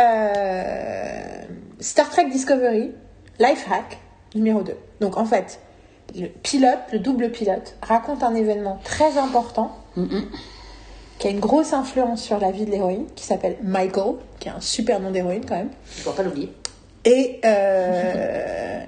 euh, 0.00 1.42
Star 1.80 2.08
Trek 2.10 2.26
Discovery, 2.26 2.92
Life 3.38 3.66
Hack, 3.70 3.98
numéro 4.34 4.62
2. 4.62 4.76
Donc 5.00 5.16
en 5.16 5.24
fait, 5.24 5.60
le 6.14 6.28
pilote, 6.28 6.78
le 6.92 7.00
double 7.00 7.30
pilote, 7.30 7.76
raconte 7.82 8.22
un 8.22 8.34
événement 8.34 8.80
très 8.84 9.18
important 9.18 9.76
qui 11.18 11.26
a 11.26 11.30
une 11.30 11.40
grosse 11.40 11.72
influence 11.72 12.22
sur 12.22 12.38
la 12.38 12.50
vie 12.50 12.66
de 12.66 12.70
l'héroïne, 12.70 13.06
qui 13.16 13.24
s'appelle 13.24 13.56
Michael, 13.62 14.14
qui 14.38 14.48
est 14.48 14.52
un 14.52 14.60
super 14.60 15.00
nom 15.00 15.10
d'héroïne 15.10 15.44
quand 15.46 15.56
même. 15.56 15.70
Je 15.96 16.02
pourrais 16.02 16.16
pas 16.16 16.22
l'oublier. 16.22 16.52
Et 17.04 17.40
euh, 17.44 18.84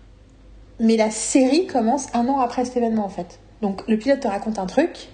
mais 0.80 0.96
la 0.96 1.10
série 1.10 1.66
commence 1.66 2.06
un 2.14 2.28
an 2.28 2.40
après 2.40 2.64
cet 2.64 2.76
événement 2.76 3.04
en 3.04 3.10
fait. 3.10 3.40
Donc 3.62 3.82
le 3.88 3.96
pilote 3.96 4.20
te 4.20 4.28
raconte 4.28 4.58
un 4.58 4.66
truc 4.66 5.08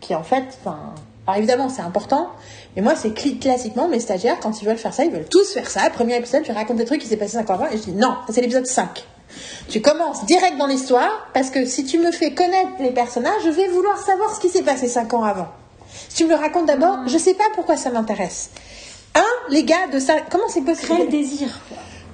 qui 0.00 0.14
en 0.14 0.22
fait, 0.22 0.44
enfin, 0.60 0.94
alors 1.26 1.38
évidemment 1.38 1.68
c'est 1.68 1.82
important, 1.82 2.30
mais 2.76 2.82
moi 2.82 2.94
c'est 2.94 3.12
classiquement 3.12 3.88
mes 3.88 4.00
stagiaires 4.00 4.38
quand 4.40 4.62
ils 4.62 4.66
veulent 4.66 4.76
faire 4.76 4.94
ça, 4.94 5.04
ils 5.04 5.10
veulent 5.10 5.28
tous 5.28 5.52
faire 5.52 5.68
ça. 5.68 5.88
Premier 5.90 6.16
épisode, 6.16 6.44
je 6.46 6.52
raconte 6.52 6.76
des 6.76 6.84
trucs 6.84 7.00
qui 7.00 7.08
s'est 7.08 7.16
passé 7.16 7.32
5 7.32 7.50
ans 7.50 7.54
avant 7.54 7.66
et 7.66 7.76
je 7.76 7.82
dis 7.82 7.92
non, 7.92 8.16
c'est 8.30 8.40
l'épisode 8.40 8.66
5. 8.66 9.04
Tu 9.68 9.80
commences 9.80 10.24
direct 10.26 10.56
dans 10.56 10.68
l'histoire 10.68 11.28
parce 11.34 11.50
que 11.50 11.66
si 11.66 11.84
tu 11.84 11.98
me 11.98 12.12
fais 12.12 12.32
connaître 12.32 12.70
les 12.78 12.92
personnages, 12.92 13.42
je 13.44 13.50
vais 13.50 13.66
vouloir 13.68 13.98
savoir 13.98 14.34
ce 14.34 14.40
qui 14.40 14.48
s'est 14.48 14.62
passé 14.62 14.86
5 14.86 15.12
ans 15.14 15.24
avant. 15.24 15.48
Si 16.08 16.16
tu 16.16 16.24
me 16.24 16.30
le 16.30 16.36
racontes 16.36 16.66
d'abord, 16.66 16.98
je 17.06 17.18
sais 17.18 17.34
pas 17.34 17.44
pourquoi 17.54 17.76
ça 17.76 17.90
m'intéresse. 17.90 18.50
Un, 19.14 19.50
les 19.50 19.64
gars 19.64 19.88
de 19.92 19.98
ça, 19.98 20.16
comment 20.30 20.48
c'est 20.48 20.60
possible? 20.62 20.94
Créer 20.94 21.04
le 21.06 21.10
désir. 21.10 21.48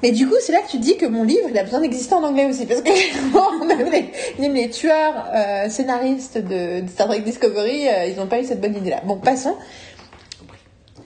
Mais 0.03 0.11
du 0.11 0.27
coup, 0.29 0.35
c'est 0.41 0.53
là 0.53 0.61
que 0.63 0.71
tu 0.71 0.79
dis 0.79 0.97
que 0.97 1.07
mon 1.07 1.23
livre, 1.25 1.49
il 1.49 1.57
a 1.59 1.63
besoin 1.65 1.81
d'exister 1.81 2.15
en 2.15 2.23
anglais 2.25 2.47
aussi. 2.47 2.67
Parce 2.67 2.83
que 2.83 2.89
les, 3.91 4.11
même 4.41 4.55
les 4.55 4.69
tueurs 4.71 5.27
euh, 5.35 5.69
scénaristes 5.69 6.39
de, 6.39 6.81
de 6.81 6.89
Star 6.89 7.07
Trek 7.09 7.21
Discovery, 7.21 7.89
euh, 7.89 8.07
ils 8.07 8.17
n'ont 8.17 8.27
pas 8.27 8.41
eu 8.41 8.45
cette 8.45 8.61
bonne 8.61 8.77
idée-là. 8.77 9.01
Bon, 9.05 9.19
passons. 9.19 9.55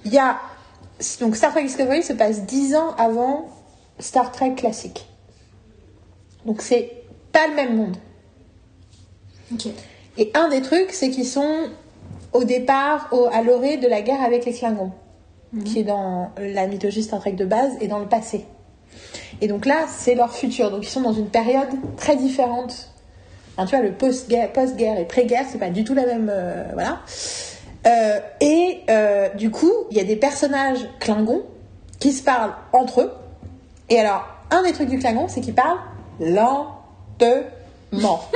Il 0.04 0.12
y 0.14 0.18
a... 0.18 0.38
Donc 1.20 1.36
Star 1.36 1.52
Trek 1.52 1.64
Discovery 1.64 2.02
se 2.02 2.14
passe 2.14 2.42
10 2.46 2.74
ans 2.74 2.94
avant 2.96 3.46
Star 3.98 4.32
Trek 4.32 4.54
classique. 4.54 5.06
Donc 6.46 6.62
c'est 6.62 6.90
pas 7.32 7.46
le 7.48 7.54
même 7.54 7.76
monde. 7.76 7.96
Et 10.16 10.30
un 10.34 10.48
des 10.48 10.62
trucs, 10.62 10.92
c'est 10.92 11.10
qu'ils 11.10 11.26
sont 11.26 11.68
au 12.32 12.44
départ 12.44 13.08
au- 13.12 13.28
à 13.32 13.42
l'orée 13.42 13.76
de 13.76 13.86
la 13.88 14.00
guerre 14.00 14.22
avec 14.22 14.44
les 14.46 14.52
Klingons, 14.52 14.92
qui 15.64 15.80
est 15.80 15.84
dans 15.84 16.30
la 16.38 16.66
mythologie 16.66 17.02
Star 17.02 17.20
Trek 17.20 17.32
de 17.32 17.44
base 17.44 17.72
et 17.80 17.88
dans 17.88 17.98
le 17.98 18.06
passé. 18.06 18.46
Et 19.40 19.48
donc 19.48 19.66
là, 19.66 19.86
c'est 19.88 20.14
leur 20.14 20.32
futur. 20.32 20.70
Donc 20.70 20.84
ils 20.84 20.90
sont 20.90 21.02
dans 21.02 21.12
une 21.12 21.28
période 21.28 21.68
très 21.96 22.16
différente. 22.16 22.90
Enfin, 23.56 23.66
tu 23.66 23.76
vois, 23.76 23.84
le 23.84 23.92
post-guerre, 23.92 24.52
post-guerre 24.52 24.98
et 24.98 25.04
pré-guerre, 25.04 25.44
c'est 25.50 25.58
pas 25.58 25.70
du 25.70 25.84
tout 25.84 25.94
la 25.94 26.06
même. 26.06 26.30
euh, 26.30 26.64
voilà. 26.72 27.00
Euh, 27.86 28.18
et 28.40 28.80
euh, 28.90 29.28
du 29.34 29.50
coup, 29.50 29.72
il 29.90 29.96
y 29.96 30.00
a 30.00 30.04
des 30.04 30.16
personnages 30.16 30.80
Klingons 30.98 31.42
qui 31.98 32.12
se 32.12 32.22
parlent 32.22 32.54
entre 32.72 33.02
eux. 33.02 33.12
Et 33.88 34.00
alors, 34.00 34.26
un 34.50 34.62
des 34.62 34.72
trucs 34.72 34.88
du 34.88 34.98
Klingon, 34.98 35.28
c'est 35.28 35.40
qu'ils 35.40 35.54
parlent 35.54 35.78
lentement. 36.20 36.60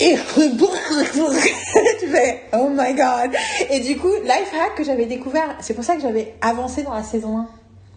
Et 0.00 0.16
tu 2.00 2.08
fais 2.08 2.40
oh 2.54 2.68
my 2.70 2.92
god. 2.94 3.30
Et 3.70 3.78
du 3.78 3.96
coup, 3.96 4.12
life 4.24 4.52
hack 4.52 4.74
que 4.76 4.82
j'avais 4.82 5.06
découvert, 5.06 5.56
c'est 5.60 5.74
pour 5.74 5.84
ça 5.84 5.94
que 5.94 6.02
j'avais 6.02 6.34
avancé 6.40 6.82
dans 6.82 6.92
la 6.92 7.04
saison 7.04 7.38
1 7.38 7.48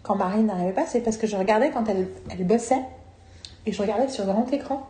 quand 0.06 0.16
Marine 0.16 0.48
n'arrivait 0.48 0.74
pas, 0.74 0.86
c'est 0.86 1.02
parce 1.02 1.18
que 1.18 1.28
je 1.28 1.36
regardais 1.36 1.72
quand 1.72 1.88
elle, 1.90 2.08
elle 2.30 2.46
bossait 2.46 2.82
et 3.66 3.72
je 3.72 3.82
regardais 3.82 4.08
sur 4.08 4.26
grand 4.26 4.52
écran. 4.54 4.88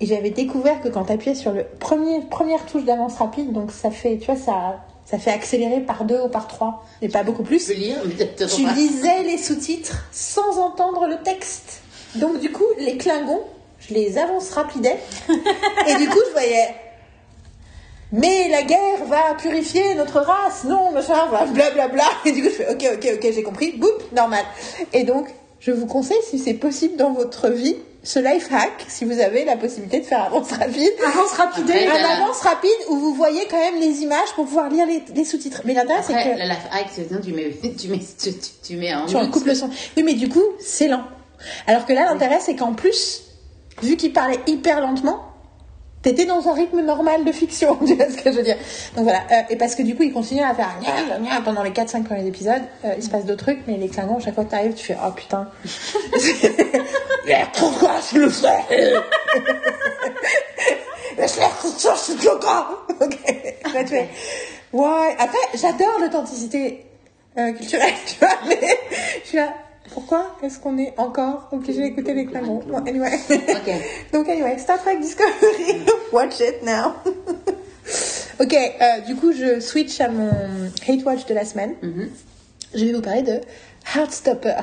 Et 0.00 0.06
j'avais 0.06 0.30
découvert 0.30 0.80
que 0.80 0.88
quand 0.88 1.06
tu 1.06 1.12
appuyais 1.12 1.34
sur 1.34 1.52
le 1.52 1.64
premier 1.80 2.20
première 2.20 2.64
touche 2.66 2.84
d'avance 2.84 3.16
rapide, 3.16 3.52
donc 3.52 3.72
ça 3.72 3.90
fait, 3.90 4.18
tu 4.18 4.26
vois, 4.26 4.36
ça 4.36 4.84
ça 5.10 5.18
fait 5.18 5.30
accélérer 5.30 5.80
par 5.80 6.04
deux 6.04 6.20
ou 6.20 6.28
par 6.28 6.46
trois, 6.48 6.84
et 7.00 7.08
pas 7.08 7.22
beaucoup 7.22 7.42
plus 7.42 7.64
Tu 7.64 7.74
lire, 7.74 7.96
lisais 8.74 9.22
les 9.22 9.38
sous-titres 9.38 10.04
sans 10.12 10.58
entendre 10.58 11.06
le 11.06 11.16
texte. 11.22 11.80
Donc 12.16 12.40
du 12.40 12.52
coup, 12.52 12.66
les 12.78 12.98
Klingons, 12.98 13.40
je 13.80 13.94
les 13.94 14.18
avance 14.18 14.50
rapidais. 14.50 14.98
et 15.88 15.96
du 15.96 16.08
coup, 16.08 16.18
je 16.26 16.32
voyais. 16.32 16.74
Mais 18.12 18.48
la 18.48 18.62
guerre 18.62 19.04
va 19.06 19.34
purifier 19.34 19.94
notre 19.94 20.20
race, 20.20 20.64
non, 20.64 20.92
machin, 20.92 21.26
blablabla. 21.52 21.88
Bla. 21.88 22.04
Et 22.24 22.32
du 22.32 22.42
coup, 22.42 22.48
je 22.48 22.54
fais 22.54 22.68
ok, 22.70 22.84
ok, 22.94 23.08
ok, 23.22 23.32
j'ai 23.34 23.42
compris. 23.42 23.72
Boum, 23.72 23.90
normal. 24.16 24.44
Et 24.92 25.04
donc, 25.04 25.28
je 25.60 25.72
vous 25.72 25.86
conseille, 25.86 26.16
si 26.28 26.38
c'est 26.38 26.54
possible 26.54 26.96
dans 26.96 27.12
votre 27.12 27.48
vie, 27.50 27.76
ce 28.02 28.18
life 28.20 28.48
hack, 28.50 28.86
si 28.88 29.04
vous 29.04 29.18
avez 29.20 29.44
la 29.44 29.56
possibilité 29.56 30.00
de 30.00 30.06
faire 30.06 30.24
avance 30.24 30.50
rapide. 30.52 30.92
Avance 31.06 31.32
rapide. 31.32 31.64
Après, 31.68 31.86
Un 31.88 32.22
avance 32.22 32.40
rapide 32.40 32.70
où 32.88 32.96
vous 32.96 33.12
voyez 33.12 33.42
quand 33.50 33.58
même 33.58 33.78
les 33.80 34.00
images 34.02 34.32
pour 34.34 34.46
pouvoir 34.46 34.70
lire 34.70 34.86
les, 34.86 35.02
les 35.14 35.24
sous-titres. 35.24 35.60
Mais 35.66 35.74
l'intérêt, 35.74 36.00
c'est 36.02 36.14
que. 36.14 36.38
la 36.38 36.46
life 36.46 36.66
hack, 36.72 36.86
c'est 36.94 37.20
tu 37.20 37.32
mets, 37.32 37.50
tu 37.78 37.88
mets, 37.88 37.98
tu, 37.98 38.32
tu, 38.32 38.38
tu 38.62 38.76
mets 38.76 38.94
en 38.94 39.04
Tu 39.04 39.16
mute. 39.16 39.30
coupes 39.30 39.44
le 39.46 39.54
son. 39.54 39.68
Oui, 39.96 40.02
mais 40.02 40.14
du 40.14 40.28
coup, 40.30 40.44
c'est 40.60 40.88
lent. 40.88 41.02
Alors 41.66 41.84
que 41.84 41.92
là, 41.92 42.04
l'intérêt, 42.06 42.38
c'est 42.40 42.56
qu'en 42.56 42.72
plus, 42.72 43.24
vu 43.82 43.96
qu'il 43.96 44.12
parlait 44.14 44.38
hyper 44.46 44.80
lentement, 44.80 45.20
t'étais 46.08 46.24
dans 46.24 46.48
un 46.48 46.54
rythme 46.54 46.80
normal 46.80 47.24
de 47.24 47.32
fiction. 47.32 47.76
Tu 47.86 47.94
vois 47.94 48.08
ce 48.08 48.16
que 48.16 48.30
je 48.32 48.36
veux 48.36 48.42
dire 48.42 48.56
Donc 48.96 49.04
voilà. 49.04 49.20
Euh, 49.30 49.42
et 49.50 49.56
parce 49.56 49.74
que 49.74 49.82
du 49.82 49.94
coup, 49.94 50.02
il 50.02 50.12
continue 50.12 50.42
à 50.42 50.54
faire 50.54 50.70
gna, 50.80 51.18
gna, 51.18 51.40
pendant 51.42 51.62
les 51.62 51.70
4-5 51.70 52.04
premiers 52.04 52.26
épisodes. 52.26 52.62
Euh, 52.84 52.94
il 52.96 53.02
se 53.02 53.10
passe 53.10 53.24
d'autres 53.24 53.44
trucs, 53.44 53.60
mais 53.66 53.76
les 53.76 53.88
Klingons, 53.88 54.16
à 54.16 54.20
chaque 54.20 54.34
fois 54.34 54.44
que 54.44 54.50
t'arrives, 54.50 54.74
tu 54.74 54.86
fais 54.86 54.96
Oh 55.04 55.10
putain. 55.10 55.48
Pourquoi 57.58 57.92
je 58.12 58.18
le 58.18 58.28
fais? 58.30 58.94
Ça, 61.26 61.94
je 61.94 62.12
suis. 62.12 62.28
Ok. 62.28 63.18
Là, 63.74 63.84
tu 63.84 63.88
fais, 63.88 64.08
Ouais. 64.72 65.16
Après, 65.18 65.38
j'adore 65.54 65.98
l'authenticité 66.00 66.84
euh, 67.36 67.52
culturelle, 67.52 67.94
tu 68.06 68.14
vois, 68.20 68.34
mais 68.48 68.78
je 69.22 69.28
suis 69.28 69.36
là. 69.38 69.52
Pourquoi? 69.92 70.36
Est-ce 70.42 70.58
qu'on 70.58 70.78
est 70.78 70.94
encore? 70.96 71.48
Obligé 71.52 71.82
d'écouter 71.82 72.14
les 72.14 72.26
Klingons 72.26 72.62
Bon, 72.66 72.78
anyway. 72.78 73.10
Donc, 74.12 74.28
anyway, 74.28 74.58
Star 74.58 74.78
Trek 74.78 74.98
Discovery. 74.98 75.84
Watch 76.12 76.40
it 76.40 76.62
now. 76.62 76.94
ok, 78.40 78.54
euh, 78.54 79.00
du 79.06 79.16
coup, 79.16 79.32
je 79.32 79.60
switch 79.60 80.00
à 80.00 80.08
mon 80.08 80.30
hate 80.86 81.04
watch 81.04 81.26
de 81.26 81.34
la 81.34 81.44
semaine. 81.44 81.74
Mhm. 81.82 82.10
Je 82.74 82.84
vais 82.84 82.92
vous 82.92 83.02
parler 83.02 83.22
de 83.22 83.40
Heartstopper. 83.94 84.62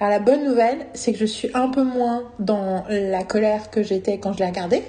Alors, 0.00 0.10
la 0.10 0.18
bonne 0.18 0.44
nouvelle, 0.44 0.86
c'est 0.94 1.12
que 1.12 1.18
je 1.18 1.26
suis 1.26 1.50
un 1.54 1.68
peu 1.68 1.84
moins 1.84 2.24
dans 2.38 2.84
la 2.88 3.22
colère 3.22 3.70
que 3.70 3.82
j'étais 3.82 4.18
quand 4.18 4.32
je 4.32 4.38
l'ai 4.38 4.46
regardé. 4.46 4.82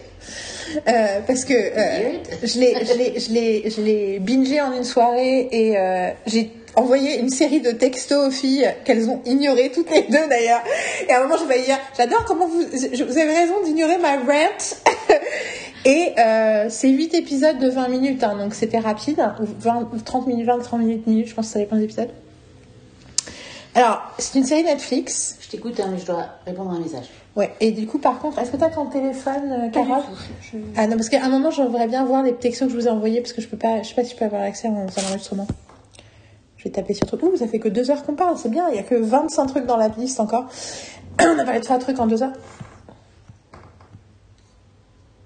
Euh, 0.87 1.19
parce 1.27 1.45
que 1.45 1.53
euh, 1.53 2.17
je 2.41 3.81
l'ai, 3.81 4.19
bingé 4.19 4.61
en 4.61 4.73
une 4.73 4.83
soirée 4.83 5.47
et 5.51 5.77
euh, 5.77 6.09
j'ai 6.25 6.51
envoyé 6.75 7.19
une 7.19 7.29
série 7.29 7.61
de 7.61 7.71
textos 7.71 8.27
aux 8.27 8.31
filles 8.31 8.67
qu'elles 8.85 9.09
ont 9.09 9.21
ignoré 9.25 9.71
toutes 9.73 9.89
les 9.91 10.03
deux 10.03 10.27
d'ailleurs. 10.29 10.61
Et 11.07 11.11
à 11.11 11.19
un 11.19 11.23
moment, 11.23 11.37
je 11.37 11.45
vais 11.45 11.61
dire, 11.63 11.77
j'adore 11.97 12.23
comment 12.25 12.47
vous, 12.47 12.61
je- 12.71 13.03
vous 13.03 13.17
avez 13.17 13.33
raison 13.37 13.55
d'ignorer 13.63 13.97
ma 13.97 14.17
rant. 14.17 14.57
Et 15.85 16.13
euh, 16.17 16.67
c'est 16.69 16.87
8 16.89 17.13
épisodes 17.13 17.59
de 17.59 17.69
20 17.69 17.89
minutes, 17.89 18.23
hein, 18.23 18.37
donc 18.37 18.53
c'était 18.53 18.79
rapide, 18.79 19.19
ou 19.41 19.45
20, 19.59 19.89
ou 19.93 19.99
30 19.99 20.27
minutes, 20.27 20.45
20, 20.47 20.59
30 20.59 20.79
minutes, 20.79 21.07
minutes, 21.07 21.27
je 21.27 21.33
pense 21.35 21.47
que 21.47 21.53
ça 21.53 21.59
dépend 21.59 21.75
des 21.75 21.83
épisodes. 21.83 22.09
Alors, 23.75 24.01
c'est 24.19 24.37
une 24.37 24.45
série 24.45 24.63
Netflix. 24.63 25.37
Je 25.41 25.49
t'écoute, 25.49 25.79
hein, 25.79 25.89
mais 25.91 25.97
je 25.99 26.05
dois 26.05 26.25
répondre 26.45 26.71
à 26.71 26.75
un 26.75 26.79
message. 26.79 27.05
Ouais, 27.35 27.51
et 27.59 27.71
du 27.71 27.87
coup, 27.87 27.97
par 27.97 28.19
contre, 28.19 28.37
est-ce 28.39 28.51
que 28.51 28.57
tu 28.57 28.63
as 28.63 28.69
ton 28.69 28.85
téléphone, 28.85 29.51
euh, 29.51 29.69
Carole. 29.71 30.03
Je- 30.41 30.57
Ah 30.77 30.85
non, 30.87 30.95
parce 30.95 31.09
qu'à 31.09 31.23
un 31.23 31.29
moment, 31.29 31.49
j'aimerais 31.49 31.87
bien 31.87 32.05
voir 32.05 32.21
les 32.23 32.33
textos 32.35 32.67
que 32.67 32.73
je 32.73 32.79
vous 32.79 32.87
ai 32.87 32.91
envoyés, 32.91 33.19
parce 33.21 33.33
que 33.33 33.41
je 33.41 33.47
peux 33.47 33.57
pas, 33.57 33.81
je 33.81 33.89
sais 33.89 33.95
pas 33.95 34.03
si 34.03 34.11
je 34.11 34.15
peux 34.15 34.25
avoir 34.25 34.43
accès 34.43 34.67
à 34.67 34.71
mon 34.71 34.85
à 34.85 35.01
l'enregistrement. 35.01 35.47
Je 36.63 36.69
vais 36.69 36.75
taper 36.75 36.93
sur 36.93 37.05
truc. 37.05 37.21
Ouh, 37.23 37.35
ça 37.35 37.45
fait 37.45 37.59
que 37.59 37.67
deux 37.67 37.91
heures 37.91 38.03
qu'on 38.03 38.15
parle, 38.15 38.37
c'est 38.37 38.47
bien, 38.47 38.69
il 38.69 38.75
y 38.77 38.79
a 38.79 38.83
que 38.83 38.95
25 38.95 39.47
trucs 39.47 39.65
dans 39.65 39.75
la 39.75 39.89
liste 39.89 40.21
encore. 40.21 40.47
On 41.21 41.37
a 41.37 41.43
parlé 41.43 41.59
de 41.59 41.65
trois 41.65 41.77
trucs 41.77 41.99
en 41.99 42.07
deux 42.07 42.23
heures. 42.23 42.31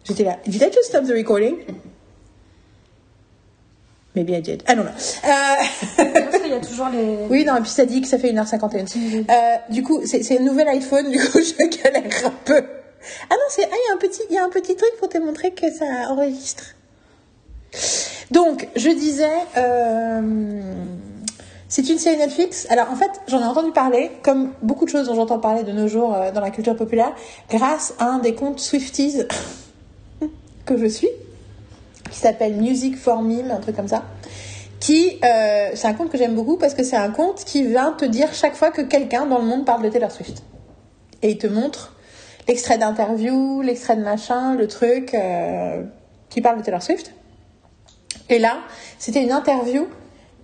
J'étais 0.03 0.23
là. 0.23 0.37
Did 0.47 0.63
I 0.63 0.71
just 0.73 0.85
stop 0.85 1.05
the 1.05 1.11
recording? 1.11 1.57
Maybe 4.15 4.31
I 4.31 4.41
did. 4.41 4.63
I 4.67 4.73
don't 4.73 4.85
know. 4.85 4.91
Euh... 4.91 6.09
Parce 6.23 6.41
qu'il 6.41 6.51
y 6.51 6.55
a 6.55 6.59
toujours 6.59 6.89
les. 6.89 7.17
Oui, 7.29 7.45
non, 7.45 7.57
et 7.57 7.61
puis 7.61 7.69
ça 7.69 7.85
dit 7.85 8.01
que 8.01 8.07
ça 8.07 8.17
fait 8.17 8.31
1h51. 8.31 9.25
Euh, 9.29 9.57
du 9.69 9.83
coup, 9.83 10.01
c'est 10.05 10.39
un 10.39 10.43
nouvel 10.43 10.67
iPhone, 10.69 11.07
du 11.11 11.19
coup, 11.19 11.39
je 11.39 11.83
galère 11.83 12.25
un 12.25 12.33
peu. 12.45 12.63
Ah 13.29 13.35
non, 13.35 13.45
c'est, 13.49 13.63
ah, 13.63 13.67
il 13.71 13.89
y 13.89 13.91
a 13.91 13.93
un 13.93 13.97
petit, 13.97 14.21
il 14.31 14.35
y 14.35 14.39
a 14.39 14.43
un 14.43 14.49
petit 14.49 14.75
truc 14.75 14.91
pour 14.97 15.07
te 15.07 15.19
montrer 15.19 15.51
que 15.51 15.71
ça 15.71 15.85
enregistre. 16.09 16.63
Donc, 18.31 18.67
je 18.75 18.89
disais, 18.89 19.37
euh, 19.57 20.21
c'est 21.69 21.89
une 21.89 21.97
série 21.97 22.17
Netflix. 22.17 22.67
Alors, 22.69 22.89
en 22.91 22.95
fait, 22.95 23.09
j'en 23.27 23.39
ai 23.39 23.45
entendu 23.45 23.71
parler, 23.71 24.11
comme 24.23 24.53
beaucoup 24.61 24.85
de 24.85 24.89
choses 24.89 25.07
dont 25.07 25.15
j'entends 25.15 25.39
parler 25.39 25.63
de 25.63 25.71
nos 25.71 25.87
jours 25.87 26.15
euh, 26.15 26.31
dans 26.31 26.41
la 26.41 26.51
culture 26.51 26.75
populaire, 26.75 27.13
grâce 27.49 27.93
à 27.99 28.05
un 28.05 28.19
des 28.19 28.33
comptes 28.33 28.59
Swifties 28.59 29.23
que 30.65 30.77
je 30.77 30.85
suis, 30.85 31.09
qui 32.09 32.17
s'appelle 32.17 32.55
Music 32.55 32.97
for 32.97 33.21
Meme, 33.21 33.51
un 33.51 33.59
truc 33.59 33.75
comme 33.75 33.87
ça 33.87 34.03
qui 34.79 35.19
euh, 35.23 35.71
c'est 35.73 35.87
un 35.87 35.93
compte 35.93 36.11
que 36.11 36.19
j'aime 36.19 36.35
beaucoup 36.35 36.55
parce 36.55 36.73
que 36.75 36.83
c'est 36.83 36.95
un 36.95 37.09
compte 37.09 37.43
qui 37.43 37.65
vient 37.65 37.93
te 37.93 38.05
dire 38.05 38.33
chaque 38.33 38.55
fois 38.55 38.69
que 38.69 38.81
quelqu'un 38.81 39.25
dans 39.25 39.39
le 39.39 39.45
monde 39.45 39.65
parle 39.65 39.81
de 39.83 39.89
Taylor 39.89 40.11
Swift 40.11 40.43
et 41.21 41.31
il 41.31 41.37
te 41.37 41.47
montre 41.47 41.95
l'extrait 42.47 42.77
d'interview, 42.77 43.61
l'extrait 43.61 43.95
de 43.95 44.03
machin, 44.03 44.55
le 44.55 44.67
truc 44.67 45.13
euh, 45.13 45.83
qui 46.29 46.41
parle 46.41 46.59
de 46.59 46.63
Taylor 46.63 46.81
Swift. 46.81 47.11
Et 48.29 48.39
là, 48.39 48.59
c'était 48.99 49.23
une 49.23 49.31
interview 49.31 49.87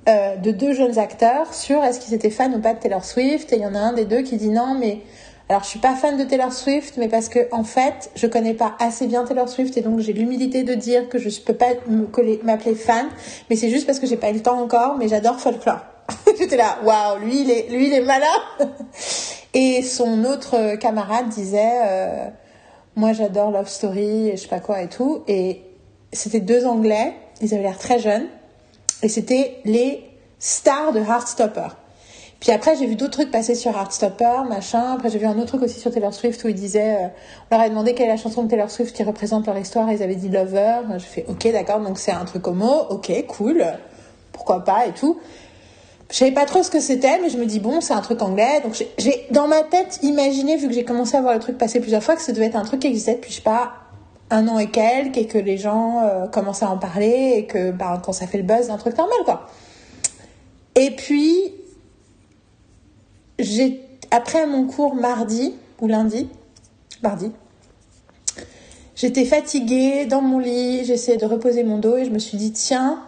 euh, 0.07 0.35
de 0.35 0.51
deux 0.51 0.73
jeunes 0.73 0.97
acteurs 0.99 1.53
sur 1.53 1.83
est-ce 1.83 1.99
qu'ils 1.99 2.13
étaient 2.13 2.29
fans 2.29 2.51
ou 2.51 2.59
pas 2.59 2.73
de 2.73 2.79
Taylor 2.79 3.03
Swift 3.05 3.53
et 3.53 3.57
il 3.57 3.61
y 3.61 3.65
en 3.65 3.75
a 3.75 3.79
un 3.79 3.93
des 3.93 4.05
deux 4.05 4.21
qui 4.21 4.37
dit 4.37 4.49
non 4.49 4.75
mais 4.79 4.99
alors 5.49 5.63
je 5.63 5.69
suis 5.69 5.79
pas 5.79 5.95
fan 5.95 6.17
de 6.17 6.23
Taylor 6.23 6.51
Swift 6.51 6.95
mais 6.97 7.07
parce 7.07 7.29
que 7.29 7.47
en 7.51 7.63
fait 7.63 8.11
je 8.15 8.27
connais 8.27 8.53
pas 8.53 8.75
assez 8.79 9.07
bien 9.07 9.23
Taylor 9.23 9.47
Swift 9.47 9.77
et 9.77 9.81
donc 9.81 9.99
j'ai 9.99 10.13
l'humilité 10.13 10.63
de 10.63 10.73
dire 10.73 11.09
que 11.09 11.17
je 11.17 11.29
peux 11.41 11.53
pas 11.53 11.73
m'appeler 12.43 12.75
fan 12.75 13.07
mais 13.49 13.55
c'est 13.55 13.69
juste 13.69 13.85
parce 13.85 13.99
que 13.99 14.07
j'ai 14.07 14.17
pas 14.17 14.29
eu 14.29 14.33
le 14.33 14.41
temps 14.41 14.59
encore 14.59 14.97
mais 14.97 15.07
j'adore 15.07 15.39
folklore 15.39 15.79
J'étais 16.37 16.57
là, 16.57 16.79
waouh, 16.83 17.19
lui, 17.19 17.41
il 17.41 17.51
est, 17.51 17.69
lui, 17.69 17.87
il 17.87 17.93
est 17.93 18.01
malin. 18.01 18.25
Et 19.53 19.83
son 19.83 20.25
autre 20.25 20.75
camarade 20.75 21.29
disait, 21.29 21.79
euh, 21.85 22.27
moi, 22.95 23.13
j'adore 23.13 23.51
Love 23.51 23.69
Story, 23.69 24.29
et 24.29 24.37
je 24.37 24.41
sais 24.41 24.47
pas 24.47 24.59
quoi 24.59 24.81
et 24.81 24.87
tout. 24.87 25.23
Et 25.27 25.61
c'était 26.11 26.39
deux 26.39 26.65
Anglais, 26.65 27.13
ils 27.41 27.53
avaient 27.53 27.63
l'air 27.63 27.77
très 27.77 27.99
jeunes, 27.99 28.25
et 29.03 29.09
c'était 29.09 29.57
les 29.65 30.03
stars 30.39 30.93
de 30.93 30.99
Heartstopper. 30.99 31.67
Puis 32.39 32.51
après, 32.51 32.75
j'ai 32.75 32.85
vu 32.87 32.95
d'autres 32.95 33.11
trucs 33.13 33.31
passer 33.31 33.55
sur 33.55 33.71
Heartstopper, 33.77 34.43
machin. 34.49 34.93
Après, 34.93 35.09
j'ai 35.09 35.17
vu 35.17 35.25
un 35.25 35.37
autre 35.37 35.45
truc 35.47 35.61
aussi 35.61 35.79
sur 35.79 35.91
Taylor 35.93 36.13
Swift 36.13 36.43
où 36.43 36.49
ils 36.49 36.55
disaient, 36.55 36.95
euh, 36.95 37.07
on 37.49 37.55
leur 37.55 37.61
avait 37.61 37.69
demandé 37.69 37.93
quelle 37.93 38.07
est 38.07 38.09
la 38.09 38.17
chanson 38.17 38.43
de 38.43 38.49
Taylor 38.49 38.69
Swift 38.69 38.93
qui 38.93 39.03
représente 39.03 39.45
leur 39.45 39.57
histoire. 39.57 39.89
Et 39.89 39.93
ils 39.93 40.03
avaient 40.03 40.15
dit 40.15 40.27
Lover. 40.27 40.79
J'ai 40.93 40.99
fait, 40.99 41.25
ok, 41.29 41.51
d'accord, 41.53 41.79
donc 41.79 41.97
c'est 41.99 42.11
un 42.11 42.25
truc 42.25 42.45
homo. 42.45 42.87
Ok, 42.89 43.11
cool. 43.27 43.65
Pourquoi 44.33 44.65
pas 44.65 44.87
et 44.87 44.91
tout. 44.91 45.17
Je 46.11 46.17
savais 46.17 46.31
pas 46.33 46.45
trop 46.45 46.63
ce 46.63 46.69
que 46.69 46.81
c'était, 46.81 47.17
mais 47.21 47.29
je 47.29 47.37
me 47.37 47.45
dis, 47.45 47.59
bon, 47.61 47.79
c'est 47.79 47.93
un 47.93 48.01
truc 48.01 48.21
anglais. 48.21 48.59
Donc 48.61 48.73
j'ai- 48.73 48.91
j'ai, 48.97 49.25
dans 49.31 49.47
ma 49.47 49.61
tête, 49.61 49.99
imaginé, 50.01 50.57
vu 50.57 50.67
que 50.67 50.73
j'ai 50.73 50.83
commencé 50.83 51.15
à 51.15 51.21
voir 51.21 51.33
le 51.33 51.39
truc 51.39 51.57
passer 51.57 51.79
plusieurs 51.79 52.03
fois, 52.03 52.15
que 52.17 52.21
ça 52.21 52.33
devait 52.33 52.47
être 52.47 52.57
un 52.57 52.65
truc 52.65 52.81
qui 52.81 52.87
existait 52.87 53.13
depuis, 53.15 53.31
je 53.31 53.37
sais 53.37 53.41
pas, 53.41 53.71
un 54.33 54.47
an 54.47 54.57
et 54.57 54.71
quelques, 54.71 55.17
et 55.17 55.27
que 55.27 55.37
les 55.37 55.57
gens 55.57 56.01
euh, 56.03 56.27
commençaient 56.27 56.65
à 56.65 56.71
en 56.71 56.77
parler, 56.77 57.35
et 57.37 57.45
que, 57.45 57.71
bah, 57.71 58.01
quand 58.03 58.13
ça 58.13 58.25
fait 58.25 58.39
le 58.39 58.43
buzz, 58.43 58.69
un 58.69 58.77
truc 58.77 58.97
normal, 58.97 59.19
quoi. 59.25 59.47
Et 60.75 60.91
puis, 60.91 61.53
j'ai 63.37 63.79
après 64.09 64.45
mon 64.47 64.65
cours 64.65 64.95
mardi 64.95 65.53
ou 65.81 65.87
lundi, 65.87 66.29
mardi, 67.01 67.31
j'étais 68.95 69.25
fatiguée 69.25 70.05
dans 70.05 70.21
mon 70.21 70.39
lit, 70.39 70.85
j'essayais 70.85 71.17
de 71.17 71.25
reposer 71.25 71.63
mon 71.63 71.77
dos 71.77 71.97
et 71.97 72.05
je 72.05 72.09
me 72.09 72.19
suis 72.19 72.37
dit 72.37 72.51
tiens, 72.51 73.03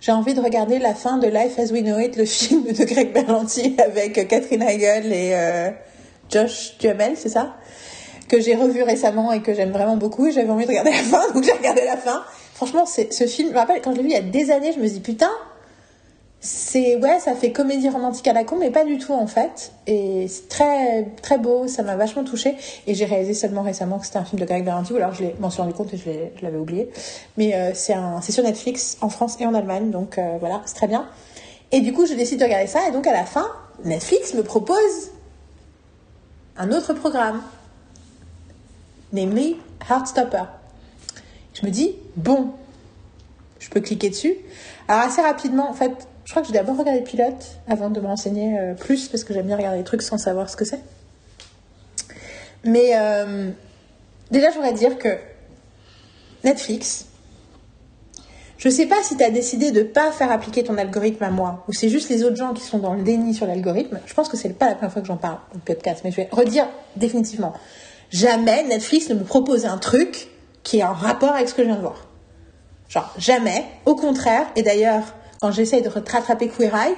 j'ai 0.00 0.12
envie 0.12 0.34
de 0.34 0.40
regarder 0.40 0.78
la 0.78 0.94
fin 0.94 1.18
de 1.18 1.26
Life 1.26 1.58
as 1.58 1.70
We 1.72 1.82
Know 1.82 1.98
It, 1.98 2.16
le 2.16 2.24
film 2.26 2.64
de 2.64 2.84
Greg 2.84 3.12
Berlanti 3.12 3.76
avec 3.78 4.28
Catherine 4.28 4.62
Heigl 4.62 5.12
et 5.12 5.34
euh, 5.34 5.70
Josh 6.30 6.76
Duhamel, 6.78 7.16
c'est 7.16 7.30
ça? 7.30 7.56
Que 8.28 8.40
j'ai 8.40 8.54
revu 8.54 8.82
récemment 8.82 9.32
et 9.32 9.40
que 9.40 9.54
j'aime 9.54 9.72
vraiment 9.72 9.96
beaucoup 9.96 10.30
j'avais 10.30 10.50
envie 10.50 10.64
de 10.64 10.70
regarder 10.70 10.90
la 10.90 10.96
fin 10.98 11.30
donc 11.32 11.44
j'ai 11.44 11.52
regardé 11.52 11.84
la 11.84 11.96
fin. 11.96 12.22
Franchement, 12.56 12.86
ce 12.86 13.26
film, 13.26 13.48
je 13.48 13.52
me 13.52 13.58
rappelle 13.58 13.82
quand 13.82 13.92
je 13.92 13.98
l'ai 13.98 14.02
vu 14.02 14.08
il 14.08 14.14
y 14.14 14.16
a 14.16 14.22
des 14.22 14.50
années, 14.50 14.72
je 14.72 14.80
me 14.80 14.88
dis 14.88 15.00
putain, 15.00 15.30
c'est 16.40 16.96
ouais, 16.96 17.18
ça 17.20 17.34
fait 17.34 17.52
comédie 17.52 17.90
romantique 17.90 18.26
à 18.28 18.32
la 18.32 18.44
con, 18.44 18.56
mais 18.58 18.70
pas 18.70 18.86
du 18.86 18.96
tout 18.96 19.12
en 19.12 19.26
fait. 19.26 19.72
Et 19.86 20.26
c'est 20.26 20.48
très 20.48 21.04
très 21.20 21.36
beau, 21.36 21.68
ça 21.68 21.82
m'a 21.82 21.96
vachement 21.96 22.24
touchée. 22.24 22.56
Et 22.86 22.94
j'ai 22.94 23.04
réalisé 23.04 23.34
seulement 23.34 23.60
récemment 23.60 23.98
que 23.98 24.06
c'était 24.06 24.16
un 24.16 24.24
film 24.24 24.40
de 24.40 24.46
Greg 24.46 24.64
Berlanti, 24.64 24.94
ou 24.94 24.96
alors 24.96 25.12
je 25.12 25.24
m'en 25.38 25.50
suis 25.50 25.60
rendu 25.60 25.74
compte 25.74 25.92
et 25.92 25.98
je 25.98 26.42
l'avais 26.42 26.56
oublié. 26.56 26.88
Mais 27.36 27.54
euh, 27.54 27.72
c'est 27.74 27.94
c'est 28.22 28.32
sur 28.32 28.42
Netflix 28.42 28.96
en 29.02 29.10
France 29.10 29.36
et 29.38 29.44
en 29.44 29.52
Allemagne, 29.52 29.90
donc 29.90 30.16
euh, 30.16 30.38
voilà, 30.40 30.62
c'est 30.64 30.76
très 30.76 30.88
bien. 30.88 31.06
Et 31.72 31.80
du 31.80 31.92
coup, 31.92 32.06
je 32.06 32.14
décide 32.14 32.38
de 32.38 32.44
regarder 32.44 32.68
ça, 32.68 32.88
et 32.88 32.90
donc 32.90 33.06
à 33.06 33.12
la 33.12 33.26
fin, 33.26 33.48
Netflix 33.84 34.32
me 34.32 34.42
propose 34.42 35.10
un 36.56 36.72
autre 36.72 36.94
programme, 36.94 37.42
namely 39.12 39.56
Heartstopper. 39.88 40.44
Je 41.54 41.64
me 41.64 41.70
dis 41.70 41.96
bon, 42.16 42.50
je 43.58 43.70
peux 43.70 43.80
cliquer 43.80 44.10
dessus. 44.10 44.34
Alors 44.88 45.02
assez 45.02 45.22
rapidement, 45.22 45.70
en 45.70 45.74
fait, 45.74 46.08
je 46.24 46.32
crois 46.32 46.42
que 46.42 46.48
j'ai 46.48 46.54
d'abord 46.54 46.76
regardé 46.76 47.02
pilote 47.02 47.58
avant 47.68 47.88
de 47.90 48.00
me 48.00 48.06
renseigner 48.06 48.58
euh, 48.58 48.74
plus 48.74 49.08
parce 49.08 49.24
que 49.24 49.32
j'aime 49.32 49.46
bien 49.46 49.56
regarder 49.56 49.78
les 49.78 49.84
trucs 49.84 50.02
sans 50.02 50.18
savoir 50.18 50.50
ce 50.50 50.56
que 50.56 50.64
c'est. 50.64 50.80
Mais 52.64 52.96
euh, 52.96 53.50
déjà, 54.30 54.50
je 54.50 54.56
voudrais 54.56 54.72
dire 54.72 54.98
que 54.98 55.16
Netflix, 56.44 57.06
je 58.58 58.68
sais 58.68 58.86
pas 58.86 59.02
si 59.02 59.16
tu 59.16 59.22
as 59.22 59.30
décidé 59.30 59.70
de 59.70 59.82
pas 59.82 60.10
faire 60.10 60.32
appliquer 60.32 60.64
ton 60.64 60.78
algorithme 60.78 61.22
à 61.22 61.30
moi 61.30 61.64
ou 61.68 61.72
c'est 61.72 61.88
juste 61.88 62.08
les 62.08 62.24
autres 62.24 62.36
gens 62.36 62.54
qui 62.54 62.62
sont 62.62 62.78
dans 62.78 62.94
le 62.94 63.02
déni 63.02 63.34
sur 63.34 63.46
l'algorithme. 63.46 64.00
Je 64.06 64.14
pense 64.14 64.28
que 64.28 64.36
c'est 64.36 64.48
pas 64.50 64.68
la 64.68 64.74
première 64.74 64.92
fois 64.92 65.02
que 65.02 65.08
j'en 65.08 65.16
parle 65.16 65.38
dans 65.52 65.60
podcast, 65.60 66.00
mais 66.04 66.10
je 66.10 66.16
vais 66.16 66.28
redire 66.32 66.66
définitivement. 66.96 67.54
Jamais 68.10 68.62
Netflix 68.64 69.08
ne 69.08 69.14
me 69.14 69.24
propose 69.24 69.66
un 69.66 69.78
truc 69.78 70.28
qui 70.62 70.78
est 70.78 70.84
en 70.84 70.92
rapport 70.92 71.30
avec 71.32 71.48
ce 71.48 71.54
que 71.54 71.62
je 71.62 71.66
viens 71.68 71.76
de 71.76 71.80
voir. 71.82 72.06
Genre, 72.88 73.12
jamais. 73.18 73.64
Au 73.84 73.94
contraire. 73.94 74.46
Et 74.56 74.62
d'ailleurs, 74.62 75.02
quand 75.40 75.50
j'essaye 75.50 75.82
de 75.82 75.88
rattraper 75.88 76.48
Queer 76.48 76.74
Eye, 76.74 76.94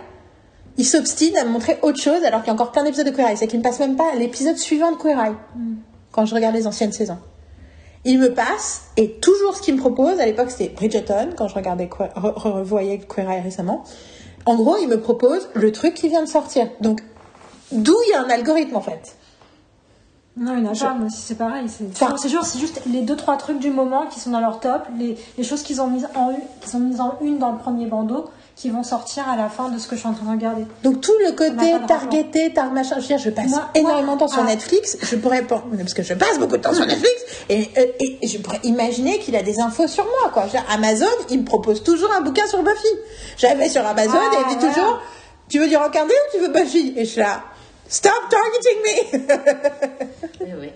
il 0.76 0.84
s'obstine 0.86 1.36
à 1.36 1.44
me 1.44 1.50
montrer 1.50 1.78
autre 1.82 2.00
chose 2.00 2.22
alors 2.24 2.40
qu'il 2.40 2.48
y 2.48 2.50
a 2.50 2.54
encore 2.54 2.72
plein 2.72 2.84
d'épisodes 2.84 3.06
de 3.06 3.10
Queer 3.10 3.28
Eye. 3.30 3.36
C'est 3.36 3.46
qu'il 3.46 3.58
ne 3.58 3.64
me 3.64 3.68
passe 3.68 3.80
même 3.80 3.96
pas 3.96 4.14
l'épisode 4.16 4.56
suivant 4.58 4.92
de 4.92 4.96
Queer 4.96 5.18
Eye 5.18 5.34
quand 6.12 6.24
je 6.26 6.34
regarde 6.34 6.54
les 6.54 6.66
anciennes 6.66 6.92
saisons. 6.92 7.18
Il 8.04 8.18
me 8.20 8.32
passe, 8.32 8.82
et 8.96 9.12
toujours 9.18 9.56
ce 9.56 9.60
qu'il 9.62 9.74
me 9.74 9.80
propose, 9.80 10.20
à 10.20 10.24
l'époque 10.26 10.50
c'était 10.50 10.68
Bridgerton, 10.68 11.30
quand 11.36 11.48
je 11.48 11.54
regardais, 11.54 11.88
Que- 11.88 12.04
re- 12.04 12.34
re- 12.34 12.52
revoyais 12.52 12.98
Queer 12.98 13.28
Eye 13.28 13.40
récemment. 13.40 13.82
En 14.46 14.54
gros, 14.54 14.76
il 14.78 14.88
me 14.88 15.00
propose 15.00 15.48
le 15.54 15.72
truc 15.72 15.94
qui 15.94 16.08
vient 16.08 16.22
de 16.22 16.28
sortir. 16.28 16.68
Donc, 16.80 17.00
d'où 17.72 17.94
il 18.06 18.10
y 18.12 18.14
a 18.14 18.22
un 18.22 18.30
algorithme 18.30 18.76
en 18.76 18.80
fait. 18.80 19.16
Non, 20.38 20.54
il 20.56 20.62
n'y 20.62 20.68
en 20.68 20.70
a 20.70 20.74
Je- 20.74 20.84
pas, 20.84 20.94
moi 20.94 21.08
c'est 21.14 21.36
pareil. 21.36 21.66
C'est 21.68 21.84
Enfin- 22.02 22.16
juste, 22.28 22.80
les 22.86 23.00
deux, 23.02 23.16
trois 23.16 23.36
trucs 23.36 23.58
du 23.58 23.70
moment 23.70 24.06
qui 24.06 24.20
sont 24.20 24.30
dans 24.30 24.40
leur 24.40 24.60
top, 24.60 24.82
les, 24.96 25.16
les 25.36 25.44
choses 25.44 25.62
qu'ils 25.62 25.80
ont 25.80 25.88
mises 25.88 26.08
en, 26.14 26.30
une- 26.30 26.36
qui 26.60 26.68
sont 26.68 26.78
mises 26.80 27.00
en 27.00 27.16
une 27.20 27.38
dans 27.38 27.50
le 27.52 27.58
premier 27.58 27.86
bandeau, 27.86 28.26
qui 28.54 28.70
vont 28.70 28.82
sortir 28.82 29.28
à 29.28 29.36
la 29.36 29.48
fin 29.48 29.68
de 29.68 29.78
ce 29.78 29.86
que 29.86 29.94
je 29.94 30.00
suis 30.00 30.08
en 30.08 30.12
train 30.14 30.26
de 30.26 30.30
regarder. 30.32 30.66
Donc 30.82 31.00
tout 31.00 31.12
le 31.24 31.30
côté 31.32 31.74
targeté, 31.86 32.52
tar 32.52 32.72
machin, 32.72 32.96
je 32.96 33.00
veux 33.02 33.06
dire, 33.06 33.18
je 33.18 33.30
passe 33.30 33.50
Moi- 33.50 33.68
énormément 33.74 34.14
de 34.14 34.20
temps 34.20 34.28
sur 34.28 34.42
ah. 34.42 34.46
Netflix, 34.46 34.96
je 35.02 35.16
pourrais 35.16 35.42
pas, 35.42 35.62
parce 35.78 35.94
que 35.94 36.02
je 36.02 36.14
passe 36.14 36.38
beaucoup 36.40 36.56
de 36.56 36.62
temps 36.62 36.74
sur 36.74 36.84
Netflix, 36.86 37.14
et, 37.48 37.68
euh, 37.78 37.84
et, 38.00 38.18
et 38.22 38.26
je 38.28 38.38
pourrais 38.38 38.58
imaginer 38.64 39.18
qu'il 39.20 39.36
a 39.36 39.42
des 39.42 39.60
infos 39.60 39.86
sur 39.86 40.04
moi, 40.04 40.30
quoi. 40.32 40.42
Je 40.42 40.46
veux 40.52 40.58
dire, 40.58 40.64
Amazon, 40.72 41.06
il 41.30 41.40
me 41.40 41.44
propose 41.44 41.82
toujours 41.84 42.10
un 42.16 42.20
bouquin 42.20 42.46
sur 42.48 42.62
Buffy. 42.64 42.88
J'avais 43.36 43.68
sur 43.68 43.86
Amazon 43.86 44.12
Ah, 44.20 44.34
et 44.34 44.36
il 44.50 44.56
me 44.56 44.60
dit 44.60 44.66
toujours, 44.74 44.98
tu 45.48 45.60
veux 45.60 45.68
du 45.68 45.76
Rockardé 45.76 46.12
ou 46.12 46.36
tu 46.36 46.42
veux 46.44 46.48
Buffy? 46.52 46.94
Et 46.96 47.04
je 47.04 47.10
suis 47.10 47.20
là, 47.20 47.42
stop 47.88 48.12
targeting 48.30 48.78
me 48.84 50.44
Oui, 50.44 50.52
oui. 50.60 50.70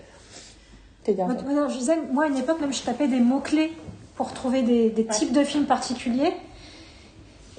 C'est-à-dire, 1.03 1.25
Moi, 1.25 1.35
non, 1.53 1.69
je 1.69 1.77
disais, 1.77 1.97
moi, 2.11 2.25
à 2.25 2.27
une 2.27 2.37
époque, 2.37 2.61
même, 2.61 2.73
je 2.73 2.81
tapais 2.81 3.07
des 3.07 3.19
mots-clés 3.19 3.73
pour 4.15 4.33
trouver 4.33 4.61
des, 4.61 4.89
des 4.89 5.05
types 5.05 5.33
de 5.33 5.43
films 5.43 5.65
particuliers. 5.65 6.33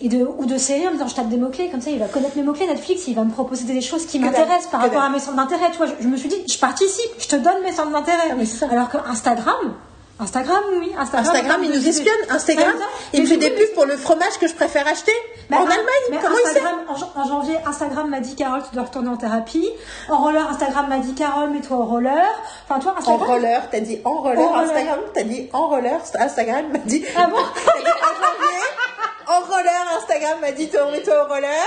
Et 0.01 0.09
de, 0.09 0.25
ou 0.25 0.45
de 0.45 0.59
séries 0.59 0.89
en 0.89 0.91
me 0.91 0.95
disant 0.97 1.07
je 1.07 1.15
tape 1.15 1.29
des 1.29 1.37
mots-clés, 1.37 1.71
comme 1.71 1.81
ça 1.81 1.91
il 1.91 2.01
va 2.01 2.09
connaître 2.09 2.37
mes 2.37 2.43
mots-clés, 2.43 2.67
Netflix, 2.67 3.07
il 3.07 3.15
va 3.15 3.23
me 3.23 3.31
proposer 3.31 3.65
des 3.65 3.81
choses 3.81 4.07
qui 4.07 4.19
m'intéressent 4.19 4.67
par 4.67 4.81
rapport 4.81 5.01
à 5.03 5.09
mes 5.09 5.21
centres 5.21 5.37
d'intérêt. 5.37 5.71
Tu 5.71 5.77
vois, 5.77 5.87
je, 5.87 5.93
je 6.01 6.09
me 6.09 6.17
suis 6.17 6.29
dit, 6.29 6.43
je 6.49 6.59
participe, 6.59 7.13
je 7.17 7.29
te 7.29 7.37
donne 7.37 7.63
mes 7.63 7.71
centres 7.71 7.93
d'intérêt. 7.93 8.33
Ah. 8.33 8.67
Alors 8.73 8.89
que 8.89 8.97
Instagram, 8.97 9.75
Instagram, 10.21 10.63
oui, 10.79 10.93
Instagram, 10.97 11.27
Instagram, 11.35 11.61
il 11.65 11.71
nous 11.71 11.89
espionne. 11.89 12.15
Instagram, 12.31 12.69
Ouais, 12.77 12.85
il 13.15 13.23
me 13.23 13.27
fait 13.27 13.37
des 13.37 13.51
pubs 13.51 13.75
pour 13.75 13.85
le 13.85 13.97
fromage 13.97 14.39
que 14.41 14.47
je 14.47 14.55
préfère 14.55 14.87
acheter 14.87 15.13
mais 15.51 15.57
en 15.57 15.61
un- 15.63 15.65
Allemagne. 15.65 15.85
mais 16.11 16.19
Comment 16.23 16.37
il 16.39 16.43
sait 16.51 16.59
Instagram, 16.61 16.79
en, 16.89 16.95
jan- 16.97 17.13
en 17.17 17.25
janvier, 17.27 17.57
Instagram 17.67 18.09
m'a 18.11 18.21
dit 18.21 18.37
Carole, 18.37 18.63
tu 18.69 18.75
dois 18.77 18.85
retourner 18.85 19.09
en 19.09 19.17
thérapie. 19.17 19.69
En 20.09 20.19
roller, 20.23 20.49
Instagram 20.49 20.89
m'a 20.89 20.99
dit 20.99 21.15
Carole, 21.15 21.51
mets-toi 21.51 21.77
au 21.77 21.85
roller. 21.85 22.29
Enfin, 22.69 22.79
toi, 22.81 22.93
En 22.95 22.99
Instagram. 23.01 23.29
roller, 23.29 23.63
t'as 23.73 23.81
dit 23.81 24.01
en 24.05 24.15
roller, 24.21 24.39
En. 24.49 24.59
Instagram, 24.61 24.99
t'as 25.13 25.23
dit 25.25 25.49
en 25.53 25.69
roller, 25.69 26.01
Instagram 26.19 26.65
m'a 26.73 26.79
dit. 26.79 27.05
Ah 27.17 27.27
bon 27.27 27.37
en 29.27 29.41
roller, 29.41 29.97
Instagram 29.99 30.41
m'a 30.41 30.53
dit 30.53 30.69
toi, 30.69 30.91
mets-toi 30.91 31.25
au 31.25 31.29
roller. 31.29 31.67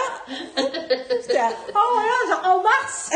C'était 1.22 1.40
En 1.40 1.96
roller, 1.96 2.28
genre 2.30 2.56
en 2.58 2.64
mars. 2.64 3.12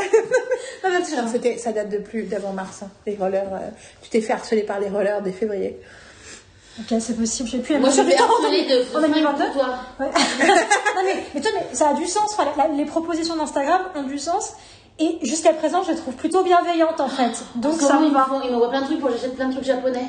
Non, 1.18 1.28
c'était, 1.32 1.58
ça 1.58 1.72
date 1.72 1.90
de 1.90 1.98
plus 1.98 2.24
d'avant 2.24 2.54
mars. 2.54 2.80
hein, 2.84 2.90
les 3.06 3.16
rollers, 3.16 3.48
euh, 3.54 3.70
tu 4.02 4.10
t'es 4.10 4.22
fait 4.22 4.34
harceler 4.34 4.64
par 4.64 4.80
les 4.80 4.90
rollers 4.90 5.22
dès 5.22 5.32
février. 5.32 5.80
Ok, 6.80 6.98
c'est 7.02 7.18
possible, 7.18 7.50
je 7.50 7.58
sais 7.58 7.62
plus. 7.64 7.78
Moi, 7.80 7.90
je 7.90 8.02
vais 8.02 8.20
en 8.20 8.26
harceler 8.26 8.66
de 8.66 8.98
en 8.98 9.02
2022. 9.02 9.44
pour 9.46 9.54
toi. 9.54 9.76
Ouais. 10.00 10.06
non, 10.96 11.02
mais, 11.04 11.16
mais, 11.34 11.42
toi, 11.42 11.52
mais 11.54 11.76
ça 11.76 11.90
a 11.90 11.94
du 11.94 12.08
sens. 12.08 12.34
Enfin, 12.34 12.48
la- 12.58 12.70
les 12.70 12.86
propositions 12.86 13.36
d'Instagram 13.36 13.82
ont 13.96 14.04
du 14.04 14.18
sens. 14.18 14.54
Et 15.00 15.18
jusqu'à 15.24 15.54
présent, 15.54 15.84
je 15.84 15.92
les 15.92 15.98
trouve 15.98 16.14
plutôt 16.16 16.44
bienveillantes 16.44 17.00
en 17.02 17.08
fait. 17.10 17.32
Donc 17.56 17.80
ça 17.82 18.00
me 18.00 18.06
ils 18.08 18.14
va. 18.14 18.20
m'envoient 18.28 18.42
ils 18.46 18.52
m'envoient 18.52 18.70
plein 18.70 18.82
de 18.82 18.86
trucs 18.86 19.00
pour 19.00 19.10
que 19.10 19.16
j'achète 19.16 19.36
plein 19.36 19.48
de 19.48 19.54
trucs 19.54 19.66
japonais. 19.66 20.06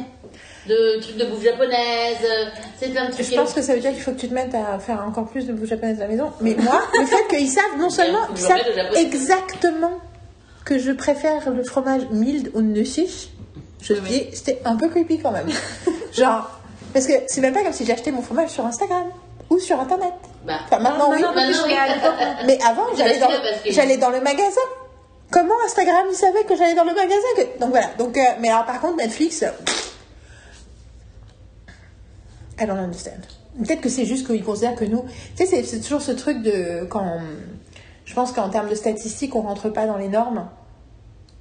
De 0.69 1.01
trucs 1.01 1.17
de 1.17 1.25
bouffe 1.25 1.43
japonaise, 1.43 2.19
euh, 2.25 2.45
c'est 2.79 2.89
plein 2.91 3.07
de 3.09 3.13
trucs. 3.13 3.27
Je 3.27 3.35
pense 3.35 3.53
que 3.53 3.63
ça 3.63 3.75
veut 3.75 3.81
dire 3.81 3.91
qu'il 3.93 4.01
faut 4.03 4.13
que 4.13 4.21
tu 4.21 4.29
te 4.29 4.35
mettes 4.35 4.55
à 4.55 4.79
faire 4.79 5.05
encore 5.07 5.27
plus 5.27 5.47
de 5.47 5.53
bouffe 5.53 5.69
japonaise 5.69 5.99
à 5.99 6.03
la 6.05 6.09
maison. 6.09 6.31
Mais 6.41 6.55
moi, 6.57 6.81
le 7.01 7.05
fait 7.07 7.27
qu'ils 7.29 7.49
savent 7.51 7.77
non 7.79 7.91
seulement, 7.91 8.21
ils 8.31 8.39
savent 8.41 8.61
exactement 8.95 9.99
que 10.65 10.79
je 10.79 10.93
préfère 10.93 11.51
le 11.51 11.65
fromage 11.65 12.03
mild 12.11 12.51
au 12.55 12.63
nussich, 12.63 13.31
je 13.81 13.95
te 13.95 14.01
Oui, 14.01 14.09
dis, 14.31 14.37
c'était 14.37 14.61
un 14.65 14.77
peu 14.77 14.89
creepy 14.89 15.19
quand 15.19 15.33
même. 15.33 15.49
Genre, 16.13 16.49
parce 16.93 17.07
que 17.07 17.15
c'est 17.27 17.41
même 17.41 17.55
pas 17.55 17.63
comme 17.65 17.73
si 17.73 17.85
j'achetais 17.85 18.13
mon 18.13 18.23
fromage 18.23 18.51
sur 18.51 18.65
Instagram 18.65 19.05
ou 19.51 19.59
sur 19.59 19.81
internet. 19.81 20.13
Bah, 20.47 20.55
Enfin, 20.67 20.79
maintenant, 20.79 21.11
oui. 21.11 21.23
Mais 22.47 22.59
avant, 22.65 22.85
j'allais 22.97 23.19
dans, 23.19 23.27
que- 23.27 24.17
le 24.17 24.21
magasin. 24.23 24.61
Comment 25.33 25.55
Instagram, 25.67 26.05
il 26.11 26.15
savait 26.17 26.45
que 26.45 26.55
j'allais 26.57 26.75
dans 26.75 26.85
le 26.85 26.95
magasin 26.95 27.17
que- 27.37 27.59
Donc 27.59 27.71
voilà. 27.71 27.87
Donc, 27.99 28.17
euh, 28.17 28.21
mais 28.41 28.49
alors, 28.51 28.65
par 28.67 28.81
contre, 28.81 28.97
Netflix, 28.99 29.45
I 32.61 32.67
don't 32.67 32.79
understand. 32.79 33.21
Peut-être 33.59 33.81
que 33.81 33.89
c'est 33.89 34.05
juste 34.07 34.27
qu'ils 34.27 34.45
considèrent 34.45 34.77
que 34.77 34.85
nous. 34.85 35.05
Tu 35.37 35.47
sais, 35.47 35.63
c'est- 35.65 35.81
toujours 35.81 36.01
ce 36.03 36.13
truc 36.13 36.43
de. 36.43 36.85
quand 36.85 37.21
Je 38.05 38.15
pense 38.15 38.33
qu'en 38.33 38.49
termes 38.49 38.69
de 38.69 38.75
statistiques, 38.75 39.35
on 39.37 39.43
rentre 39.43 39.69
pas 39.71 39.87
dans 39.87 39.97
les 39.97 40.09
normes. 40.09 40.49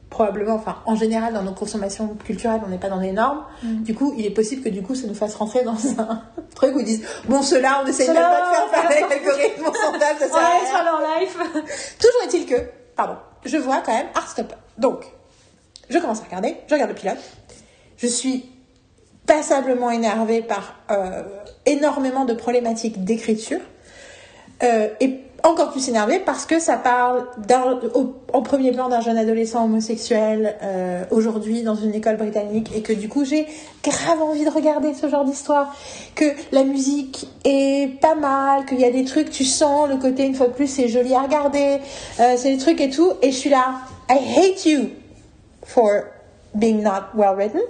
probablement, 0.10 0.56
enfin, 0.56 0.76
en 0.86 0.96
général, 0.96 1.34
dans 1.34 1.42
nos 1.44 1.54
consommations 1.54 2.10
culturelles, 2.26 2.60
on 2.66 2.70
n'est 2.70 2.78
pas 2.78 2.90
dans 2.90 3.00
des 3.00 3.14
normes. 3.14 3.46
Mm. 3.64 3.84
Du 3.84 3.96
coup, 3.96 4.14
il 4.18 4.26
est 4.26 4.30
possible 4.32 4.62
que 4.62 4.68
du 4.68 4.82
coup, 4.82 4.94
ça 4.94 5.08
nous 5.08 5.14
fasse 5.14 5.36
rentrer 5.36 5.64
dans 5.64 5.78
un 6.00 6.22
truc 6.56 6.76
où 6.76 6.80
ils 6.80 6.86
disent, 6.86 7.06
bon, 7.30 7.42
ceux-là, 7.42 7.82
on 7.82 7.88
essaye 7.88 8.08
même 8.10 8.18
pas 8.18 8.66
de 8.66 8.70
faire 8.76 8.90
pas- 8.90 9.08
l'algorithme, 9.10 9.64
on 9.68 9.74
s'en 9.74 9.92
tape, 9.98 10.20
ça 10.20 10.28
sert 10.28 10.36
à 10.36 10.42
va 10.42 10.50
rien. 10.50 10.64
être 10.66 10.76
à 10.76 10.84
leur 10.84 11.02
life. 11.22 11.38
Toujours 11.98 12.22
est-il 12.26 12.46
que, 12.46 12.56
pardon, 12.98 13.16
je 13.46 13.56
vois 13.56 13.82
quand 13.86 13.94
même 13.94 14.08
Heartstopper. 14.14 14.56
Donc, 14.78 15.06
je 15.90 15.98
commence 15.98 16.20
à 16.20 16.26
regarder, 16.26 16.58
je 16.68 16.74
regarde 16.74 16.90
le 16.92 16.96
pilote. 16.98 17.18
Je 17.96 18.08
suis 18.08 18.50
passablement 19.26 19.91
énervée 19.91 20.41
par 20.41 20.76
euh, 20.91 21.23
énormément 21.65 22.26
de 22.26 22.34
problématiques 22.34 23.03
d'écriture. 23.03 23.60
Euh, 24.64 24.89
et 24.99 25.19
encore 25.43 25.72
plus 25.72 25.89
énervée 25.89 26.19
parce 26.19 26.45
que 26.45 26.60
ça 26.60 26.77
parle 26.77 27.26
au- 27.95 28.14
en 28.31 28.43
premier 28.43 28.72
plan 28.72 28.89
d'un 28.89 29.02
jeune 29.02 29.18
adolescent 29.18 29.65
homosexuel 29.65 30.56
euh, 30.61 31.03
aujourd'hui 31.10 31.64
dans 31.64 31.73
une 31.73 31.95
école 31.95 32.18
britannique 32.18 32.69
et 32.76 32.84
que 32.84 32.93
du 32.93 33.10
coup 33.10 33.26
j'ai 33.26 33.48
grave 33.84 34.22
envie 34.22 34.45
de 34.45 34.52
regarder 34.52 34.93
ce 34.93 35.10
genre 35.10 35.26
d'histoire 35.26 35.76
que 36.14 36.26
la 36.52 36.64
musique 36.64 37.27
est 37.43 37.99
pas 38.02 38.14
mal 38.14 38.65
qu'il 38.68 38.80
y 38.80 38.85
a 38.85 38.91
des 38.91 39.03
trucs 39.03 39.31
tu 39.31 39.43
sens 39.43 39.89
le 39.89 39.98
côté 39.98 40.26
une 40.27 40.35
fois 40.35 40.45
de 40.45 40.53
plus 40.53 40.68
c'est 40.68 40.88
joli 40.89 41.15
à 41.15 41.22
regarder 41.23 41.80
c'est 42.38 42.52
des 42.52 42.60
trucs 42.60 42.80
et 42.80 42.91
tout 42.91 43.11
et 43.23 43.31
je 43.31 43.35
suis 43.38 43.49
là 43.49 43.77
I 44.11 44.19
hate 44.38 44.64
you 44.68 44.89
for 45.65 46.03
being 46.53 46.84
not 46.84 47.06
well 47.15 47.34
written 47.35 47.61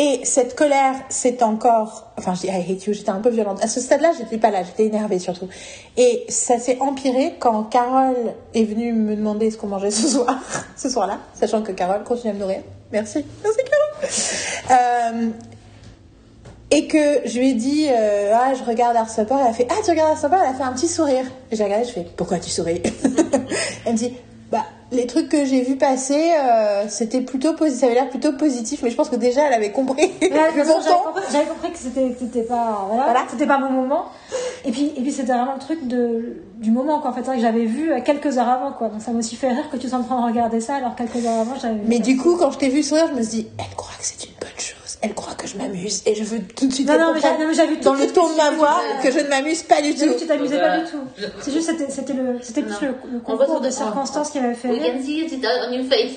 et 0.00 0.20
cette 0.22 0.54
colère, 0.54 0.94
c'est 1.08 1.42
encore. 1.42 2.12
Enfin, 2.16 2.32
je 2.34 2.42
dis 2.42 2.46
I 2.46 2.70
hate 2.70 2.86
you, 2.86 2.92
j'étais 2.92 3.10
un 3.10 3.20
peu 3.20 3.30
violente. 3.30 3.58
À 3.64 3.66
ce 3.66 3.80
stade-là, 3.80 4.12
j'étais 4.16 4.38
pas 4.38 4.52
là, 4.52 4.62
j'étais 4.62 4.86
énervée 4.86 5.18
surtout. 5.18 5.48
Et 5.96 6.24
ça 6.28 6.60
s'est 6.60 6.78
empiré 6.80 7.34
quand 7.40 7.64
Carole 7.64 8.32
est 8.54 8.62
venue 8.62 8.92
me 8.92 9.16
demander 9.16 9.50
ce 9.50 9.56
qu'on 9.56 9.66
mangeait 9.66 9.90
ce 9.90 10.06
soir, 10.06 10.38
ce 10.76 10.88
soir-là, 10.88 11.18
sachant 11.34 11.62
que 11.62 11.72
Carole 11.72 12.04
continue 12.04 12.30
à 12.30 12.34
me 12.34 12.38
nourrir. 12.38 12.60
Merci, 12.92 13.24
merci 13.42 13.58
Carole. 14.70 14.70
Euh, 14.70 15.30
et 16.70 16.86
que 16.86 17.26
je 17.26 17.36
lui 17.40 17.50
ai 17.50 17.54
dit, 17.54 17.88
euh, 17.88 18.32
ah, 18.32 18.54
je 18.54 18.62
regarde 18.62 18.94
Heartstopper. 18.94 19.34
Elle 19.40 19.48
a 19.48 19.52
fait, 19.52 19.66
ah, 19.68 19.80
tu 19.84 19.90
regardes 19.90 20.10
Heartstopper 20.10 20.36
Elle 20.40 20.54
a 20.54 20.54
fait 20.54 20.62
un 20.62 20.74
petit 20.74 20.86
sourire. 20.86 21.24
J'ai 21.50 21.64
regardé, 21.64 21.84
je 21.84 21.90
fais, 21.90 22.06
pourquoi 22.16 22.38
tu 22.38 22.50
souris? 22.50 22.82
Elle 23.84 23.94
me 23.94 23.98
dit, 23.98 24.14
bah, 24.52 24.64
les 24.90 25.06
trucs 25.06 25.28
que 25.28 25.44
j'ai 25.44 25.62
vus 25.62 25.76
passer, 25.76 26.32
euh, 26.38 26.84
c'était 26.88 27.20
plutôt 27.20 27.52
positif, 27.52 27.80
ça 27.80 27.86
avait 27.86 27.94
l'air 27.94 28.08
plutôt 28.08 28.32
positif, 28.32 28.80
mais 28.82 28.90
je 28.90 28.96
pense 28.96 29.10
que 29.10 29.16
déjà 29.16 29.42
elle 29.46 29.52
avait 29.52 29.70
compris. 29.70 30.10
J'avais 30.20 31.46
compris, 31.46 31.72
que 31.72 31.78
c'était 31.78 32.42
pas 32.42 32.84
voilà, 32.88 33.04
Voilà. 33.04 33.20
c'était 33.28 33.46
pas 33.46 33.58
mon 33.58 33.70
moment. 33.70 34.06
Et 34.64 34.70
puis 34.70 34.92
et 34.96 35.02
puis 35.02 35.12
c'était 35.12 35.32
vraiment 35.32 35.54
le 35.54 35.60
truc 35.60 35.86
de 35.86 36.42
du 36.56 36.70
moment 36.70 37.00
quoi. 37.00 37.10
En 37.10 37.12
fait, 37.12 37.22
que 37.22 37.38
j'avais 37.40 37.66
vu 37.66 37.92
euh, 37.92 38.00
quelques 38.02 38.38
heures 38.38 38.48
avant 38.48 38.72
quoi. 38.72 38.88
Donc 38.88 39.02
ça 39.02 39.10
m'a 39.12 39.18
aussi 39.18 39.36
fait 39.36 39.48
rire 39.48 39.68
que 39.70 39.76
tu 39.76 39.88
sois 39.88 39.98
en 39.98 40.02
train 40.04 40.20
de 40.20 40.26
regarder 40.26 40.60
ça 40.60 40.76
alors 40.76 40.94
quelques 40.96 41.24
heures 41.24 41.40
avant 41.40 41.54
j'avais. 41.60 41.74
vu 41.74 41.80
Mais 41.86 41.98
du 41.98 42.16
coup, 42.16 42.36
quand 42.36 42.50
je 42.50 42.58
t'ai 42.58 42.68
vu 42.68 42.82
sourire, 42.82 43.08
je 43.08 43.14
me 43.18 43.22
suis 43.22 43.42
dit, 43.42 43.48
elle 43.58 43.76
croit 43.76 43.94
que 43.98 44.04
c'est 44.04 44.24
une 44.24 44.34
bonne 44.40 44.50
chose. 44.58 44.77
Elle 45.00 45.14
croit 45.14 45.34
que 45.34 45.46
je 45.46 45.56
m'amuse. 45.56 46.02
Et 46.06 46.14
je 46.14 46.24
veux 46.24 46.40
tout 46.40 46.66
de 46.66 46.72
suite 46.72 46.88
Non, 46.88 46.94
mais 47.14 47.20
dans 47.82 47.94
le 47.94 48.06
ton 48.08 48.30
de 48.30 48.36
ma 48.36 48.50
voix 48.50 48.80
que 49.02 49.10
je 49.12 49.20
ne 49.20 49.28
m'amuse 49.28 49.62
pas 49.62 49.80
du 49.80 49.94
tout. 49.94 50.06
que 50.14 50.18
tu 50.18 50.26
t'amusais 50.26 50.58
pas 50.58 50.76
Euh, 50.78 50.84
du 50.84 50.90
tout. 50.90 50.98
C'est 51.40 51.52
juste 51.52 51.70
c'était 51.70 51.90
c'était 51.90 52.12
le 52.14 52.38
c'était 52.42 52.62
plus 52.62 52.72
Non. 52.72 52.78
le, 52.82 52.86
le 52.88 53.20
On 53.26 53.36
voit 53.36 53.46
concours 53.46 53.60
de 53.60 53.70
circonstances 53.70 54.30
qui 54.30 54.40
m'avait 54.40 54.54
fait 54.54 54.68
We 54.68 54.80
can 54.80 55.02
see 55.04 55.20
it 55.20 55.32
on 55.68 55.72
your 55.72 55.84
face. 55.86 56.12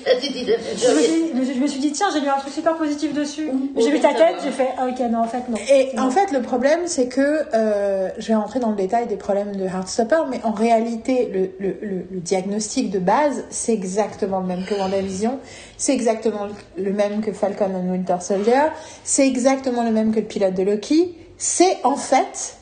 Je 0.76 1.60
me, 1.60 1.66
suis, 1.66 1.80
dit 1.80 1.92
tiens 1.92 2.08
j'ai 2.12 2.20
lu 2.20 2.28
un 2.28 2.38
truc 2.38 2.52
super 2.52 2.76
positif 2.76 3.12
dessus. 3.12 3.50
J'ai 3.76 3.90
vu 3.90 4.00
ta 4.00 4.14
tête 4.14 4.36
j'ai 4.42 4.50
fait 4.50 4.68
ah, 4.78 4.86
ok 4.88 4.98
non 5.10 5.20
en 5.20 5.28
fait 5.28 5.48
non. 5.48 5.56
Et 5.70 5.98
en 5.98 6.10
fait, 6.10 6.32
le 6.32 6.42
problème, 6.42 6.80
c'est 6.86 7.06
que 7.08 7.20
euh, 7.54 8.08
je 8.18 8.28
vais 8.28 8.34
rentrer 8.34 8.58
dans 8.60 8.70
le 8.70 8.76
détail 8.76 9.06
des 9.06 9.16
problèmes 9.16 9.54
de 9.56 9.64
Heartstopper, 9.64 10.22
mais 10.30 10.40
en 10.44 10.52
réalité, 10.52 11.30
le, 11.32 11.50
le, 11.66 11.76
le, 11.80 11.96
le 12.10 12.20
diagnostic 12.20 12.90
de 12.90 12.98
base, 12.98 13.44
c'est 13.50 13.72
exactement 13.72 14.40
le 14.40 14.46
même 14.46 14.64
que 14.64 14.74
WandaVision, 14.74 15.38
c'est 15.82 15.94
exactement 15.94 16.46
le 16.76 16.92
même 16.92 17.22
que 17.22 17.32
Falcon 17.32 17.74
and 17.74 17.90
Winter 17.90 18.18
Soldier, 18.20 18.68
c'est 19.02 19.26
exactement 19.26 19.82
le 19.82 19.90
même 19.90 20.14
que 20.14 20.20
le 20.20 20.26
pilote 20.26 20.54
de 20.54 20.62
Loki. 20.62 21.16
C'est 21.38 21.84
en 21.84 21.96
fait, 21.96 22.56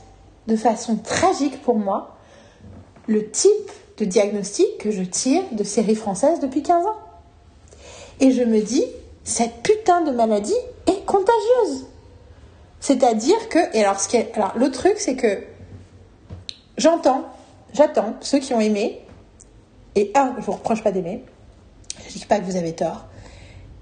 de 0.47 0.57
façon 0.57 0.97
tragique 0.97 1.61
pour 1.61 1.77
moi, 1.77 2.17
le 3.09 3.31
type 3.31 3.71
de 3.99 4.07
diagnostic 4.07 4.79
que 4.79 4.91
je 4.91 5.03
tire 5.03 5.43
de 5.53 5.63
séries 5.65 5.97
françaises 5.97 6.41
depuis 6.41 6.63
15 6.63 6.87
ans. 6.87 6.97
Et 8.21 8.33
je 8.33 8.43
me 8.43 8.63
dis, 8.63 8.87
cette 9.23 9.63
putain 9.63 10.01
de 10.01 10.13
maladie 10.13 10.57
est 10.87 11.05
contagieuse. 11.05 11.89
C'est-à-dire 12.81 13.51
que, 13.51 13.59
et 13.77 13.85
alors, 13.85 14.01
ce 14.01 14.09
qui 14.09 14.17
est, 14.17 14.33
alors 14.35 14.57
le 14.57 14.71
truc, 14.71 14.95
c'est 14.97 15.17
que 15.17 15.43
j'entends, 16.79 17.27
j'attends 17.75 18.15
ceux 18.21 18.39
qui 18.39 18.55
ont 18.55 18.61
aimé, 18.61 19.03
et 19.95 20.11
un, 20.15 20.37
je 20.39 20.43
vous 20.47 20.53
reproche 20.53 20.83
pas 20.83 20.91
d'aimer, 20.91 21.23
je 22.09 22.15
dis 22.15 22.25
pas 22.25 22.39
que 22.39 22.45
vous 22.45 22.57
avez 22.57 22.73
tort, 22.73 23.05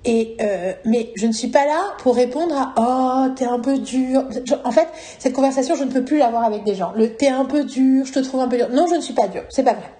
et 0.09 0.36
euh, 0.40 0.72
mais 0.86 1.12
je 1.16 1.26
ne 1.26 1.32
suis 1.32 1.48
pas 1.48 1.66
là 1.66 1.94
pour 1.98 2.16
répondre 2.16 2.56
à 2.56 2.72
oh 2.78 3.35
t'es 3.36 3.44
un 3.44 3.60
peu 3.60 3.78
dur. 3.78 4.24
En 4.64 4.70
fait, 4.70 4.89
cette 5.18 5.35
conversation, 5.35 5.76
je 5.76 5.85
ne 5.85 5.90
peux 5.90 6.02
plus 6.02 6.16
l'avoir 6.16 6.44
avec 6.44 6.64
des 6.64 6.74
gens. 6.74 6.93
Le 6.97 7.14
t'es 7.14 7.28
un 7.28 7.44
peu 7.44 7.64
dur, 7.64 8.06
je 8.06 8.12
te 8.14 8.18
trouve 8.20 8.40
un 8.40 8.48
peu 8.48 8.56
dur. 8.56 8.68
Non, 8.70 8.86
je 8.89 8.94
ne 8.94 9.02
suis 9.02 9.12
pas 9.12 9.28
dure, 9.28 9.44
c'est 9.51 9.62
pas 9.62 9.74
vrai. 9.74 9.90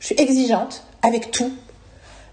Je 0.00 0.06
suis 0.06 0.16
exigeante 0.18 0.82
avec 1.02 1.30
tout. 1.30 1.52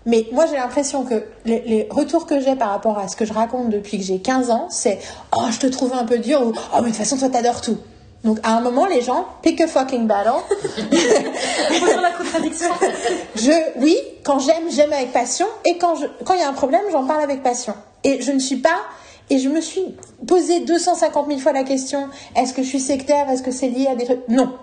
Mais 0.08 0.26
moi, 0.32 0.48
j'ai 0.48 0.56
l'impression 0.56 1.04
que 1.04 1.24
les, 1.46 1.62
les 1.62 1.88
retours 1.92 2.26
que 2.26 2.40
j'ai 2.40 2.56
par 2.56 2.70
rapport 2.70 2.98
à 2.98 3.08
ce 3.08 3.16
que 3.16 3.26
je 3.26 3.34
raconte 3.34 3.70
depuis 3.70 4.00
que 4.00 4.04
j'ai 4.04 4.20
15 4.20 4.50
ans, 4.50 4.68
c'est 4.72 4.98
Oh, 5.38 5.46
je 5.52 5.60
te 5.60 5.68
trouve 5.68 5.94
un 5.94 6.06
peu 6.06 6.18
dur 6.18 6.42
ou 6.42 6.54
Oh, 6.56 6.78
mais 6.78 6.82
de 6.82 6.88
toute 6.88 6.96
façon, 6.96 7.18
toi, 7.18 7.30
t'adores 7.30 7.62
tout. 7.62 7.78
Donc, 8.24 8.40
à 8.44 8.58
un 8.58 8.62
moment, 8.62 8.86
les 8.86 9.02
gens, 9.02 9.26
pick 9.42 9.62
a 9.62 9.68
fucking 9.68 10.06
battle. 10.06 10.32
La 12.02 12.12
contradiction. 12.12 12.68
Je, 13.36 13.80
oui, 13.80 13.98
quand 14.24 14.40
j'aime, 14.40 14.70
j'aime 14.70 14.92
avec 14.92 15.14
passion. 15.14 15.48
Et 15.66 15.78
quand 15.78 15.96
je, 15.96 16.06
quand 16.26 16.34
il 16.34 16.42
y 16.42 16.44
a 16.44 16.50
un 16.50 16.54
problème, 16.54 16.82
j'en 16.92 17.06
parle 17.06 17.24
avec 17.24 17.42
passion. 17.42 17.74
Et 18.04 18.22
je 18.22 18.32
ne 18.32 18.40
suis 18.40 18.58
pas, 18.58 18.82
et 19.30 19.40
je 19.40 19.48
me 19.48 19.62
suis 19.62 19.84
posé 20.28 20.60
250 20.62 21.28
000 21.28 21.40
fois 21.40 21.54
la 21.54 21.64
question, 21.64 22.10
est-ce 22.36 22.54
que 22.54 22.62
je 22.62 22.68
suis 22.68 22.80
sectaire? 22.80 23.30
Est-ce 23.30 23.44
que 23.44 23.52
c'est 23.52 23.70
lié 23.70 23.88
à 23.88 23.96
des 23.96 24.06
trucs? 24.06 24.28
Non. 24.28 24.54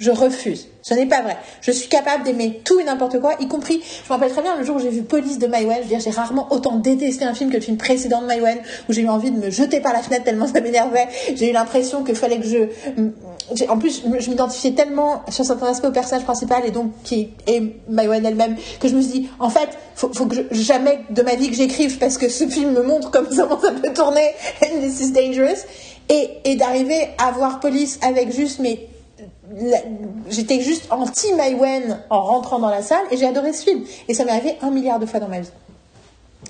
Je 0.00 0.10
refuse. 0.10 0.66
Ce 0.80 0.94
n'est 0.94 1.04
pas 1.04 1.20
vrai. 1.20 1.36
Je 1.60 1.70
suis 1.72 1.90
capable 1.90 2.24
d'aimer 2.24 2.62
tout 2.64 2.80
et 2.80 2.84
n'importe 2.84 3.20
quoi, 3.20 3.34
y 3.38 3.46
compris, 3.46 3.82
je 3.82 4.08
me 4.08 4.14
rappelle 4.14 4.32
très 4.32 4.40
bien 4.40 4.56
le 4.56 4.64
jour 4.64 4.76
où 4.76 4.78
j'ai 4.78 4.88
vu 4.88 5.02
Police 5.02 5.38
de 5.38 5.46
Maïwen. 5.46 5.76
Je 5.76 5.82
veux 5.82 5.88
dire, 5.88 6.00
j'ai 6.00 6.10
rarement 6.10 6.50
autant 6.50 6.76
détesté 6.76 7.26
un 7.26 7.34
film 7.34 7.50
que 7.50 7.56
le 7.56 7.60
film 7.60 7.76
précédent 7.76 8.22
de 8.22 8.26
Maïwen, 8.26 8.56
où 8.88 8.94
j'ai 8.94 9.02
eu 9.02 9.08
envie 9.10 9.30
de 9.30 9.36
me 9.36 9.50
jeter 9.50 9.80
par 9.80 9.92
la 9.92 9.98
fenêtre 9.98 10.24
tellement 10.24 10.46
ça 10.46 10.62
m'énervait. 10.62 11.06
J'ai 11.34 11.50
eu 11.50 11.52
l'impression 11.52 12.02
qu'il 12.02 12.14
fallait 12.14 12.40
que 12.40 12.46
je, 12.46 13.66
en 13.68 13.76
plus, 13.76 14.02
je 14.20 14.30
m'identifiais 14.30 14.72
tellement 14.72 15.22
sur 15.28 15.44
certains 15.44 15.66
aspects 15.66 15.88
au 15.88 15.92
personnage 15.92 16.24
principal 16.24 16.62
et 16.64 16.70
donc 16.70 16.92
qui 17.04 17.28
est 17.46 17.62
Maïwen 17.90 18.24
elle-même, 18.24 18.56
que 18.80 18.88
je 18.88 18.94
me 18.94 19.02
suis 19.02 19.20
dit, 19.20 19.28
en 19.38 19.50
fait, 19.50 19.68
faut, 19.96 20.10
faut 20.14 20.24
que 20.24 20.36
jamais 20.52 21.00
de 21.10 21.20
ma 21.20 21.34
vie 21.34 21.50
que 21.50 21.56
j'écrive 21.56 21.98
parce 21.98 22.16
que 22.16 22.30
ce 22.30 22.48
film 22.48 22.72
me 22.72 22.82
montre 22.82 23.10
comment 23.36 23.60
ça 23.60 23.72
peut 23.72 23.92
tourner, 23.92 24.30
and 24.62 24.80
this 24.80 24.98
is 25.02 25.12
dangerous. 25.12 25.66
Et, 26.08 26.30
et 26.44 26.56
d'arriver 26.56 27.10
à 27.18 27.30
voir 27.32 27.60
Police 27.60 28.00
avec 28.02 28.32
juste 28.34 28.58
mes 28.60 28.88
j'étais 30.28 30.60
juste 30.60 30.86
anti 30.90 31.32
Maïwen 31.34 32.00
en 32.10 32.22
rentrant 32.22 32.58
dans 32.58 32.70
la 32.70 32.82
salle 32.82 33.04
et 33.10 33.16
j'ai 33.16 33.26
adoré 33.26 33.52
ce 33.52 33.64
film. 33.64 33.84
Et 34.08 34.14
ça 34.14 34.24
m'est 34.24 34.32
arrivé 34.32 34.56
un 34.62 34.70
milliard 34.70 34.98
de 34.98 35.06
fois 35.06 35.20
dans 35.20 35.28
ma 35.28 35.40
vie. 35.40 35.50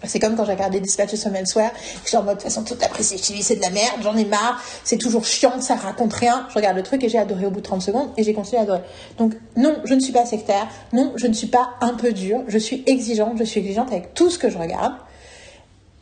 C'est 0.05 0.19
comme 0.19 0.37
quand 0.37 0.45
j'ai 0.45 0.53
regardé 0.53 0.81
Dispatches 0.81 1.21
from 1.21 1.35
Elsewhere 1.35 1.73
j'étais 2.05 2.17
en 2.17 2.23
mode 2.23 2.37
de 2.37 2.43
toute 2.43 2.45
façon 2.45 2.63
toute 2.63 2.81
la 2.81 2.89
presse 2.89 3.13
c'est 3.15 3.57
de 3.57 3.61
la 3.61 3.71
merde 3.71 3.97
j'en 4.03 4.17
ai 4.17 4.25
marre 4.25 4.63
c'est 4.85 4.97
toujours 4.97 5.25
chiant 5.25 5.61
ça 5.61 5.75
raconte 5.75 6.13
rien. 6.15 6.47
Je 6.49 6.55
regarde 6.55 6.77
le 6.77 6.83
truc 6.83 7.03
et 7.03 7.09
j'ai 7.09 7.19
adoré 7.19 7.45
au 7.47 7.51
bout 7.51 7.59
de 7.59 7.65
30 7.65 7.83
secondes 7.83 8.09
et 8.17 8.23
j'ai 8.23 8.33
continué 8.33 8.59
à 8.59 8.63
adorer. 8.63 8.81
Donc 9.19 9.35
non 9.57 9.77
je 9.85 9.95
ne 9.95 10.01
suis 10.01 10.13
pas 10.13 10.25
sectaire 10.25 10.69
non 10.93 11.13
je 11.17 11.27
ne 11.27 11.33
suis 11.33 11.49
pas 11.49 11.71
un 11.81 11.95
peu 11.95 12.13
dure 12.13 12.45
je 12.47 12.57
suis 12.57 12.85
exigeante 12.87 13.37
je 13.37 13.45
suis 13.45 13.61
exigeante 13.61 13.91
avec 13.91 14.15
tout 14.15 14.31
ce 14.31 14.39
que 14.39 14.49
je 14.49 14.59
regarde. 14.59 14.95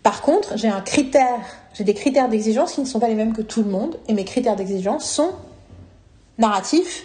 Par 0.03 0.23
contre, 0.23 0.57
j'ai 0.57 0.69
un 0.69 0.81
critère, 0.81 1.41
j'ai 1.75 1.85
des 1.85 1.93
critères 1.93 2.31
d'exigence 2.31 2.73
qui 2.73 2.81
ne 2.81 2.87
sont 2.87 2.99
pas 2.99 3.09
les 3.09 3.15
mêmes 3.15 3.35
que 3.35 3.43
tout 3.43 3.63
le 3.63 3.69
monde, 3.69 3.99
et 4.09 4.15
mes 4.15 4.25
critères 4.25 4.57
d'exigence 4.57 5.05
sont 5.05 5.33
narratifs, 6.39 7.05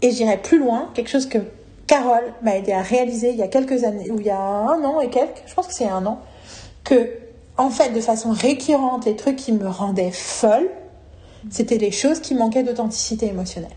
et 0.00 0.10
j'irai 0.10 0.36
plus 0.38 0.58
loin, 0.58 0.90
quelque 0.94 1.10
chose 1.10 1.26
que 1.26 1.38
Carole 1.86 2.32
m'a 2.42 2.56
aidé 2.56 2.72
à 2.72 2.82
réaliser 2.82 3.30
il 3.30 3.36
y 3.36 3.42
a 3.42 3.48
quelques 3.48 3.84
années, 3.84 4.10
ou 4.10 4.18
il 4.18 4.26
y 4.26 4.30
a 4.30 4.40
un 4.40 4.82
an 4.84 5.00
et 5.00 5.10
quelques, 5.10 5.42
je 5.46 5.54
pense 5.54 5.66
que 5.66 5.74
c'est 5.74 5.88
un 5.88 6.06
an, 6.06 6.20
que, 6.84 7.10
en 7.58 7.70
fait, 7.70 7.90
de 7.90 8.00
façon 8.00 8.30
récurrente, 8.32 9.04
les 9.04 9.16
trucs 9.16 9.36
qui 9.36 9.52
me 9.52 9.68
rendaient 9.68 10.10
folle, 10.10 10.68
c'était 11.50 11.78
les 11.78 11.90
choses 11.90 12.20
qui 12.20 12.34
manquaient 12.34 12.62
d'authenticité 12.62 13.26
émotionnelle. 13.26 13.72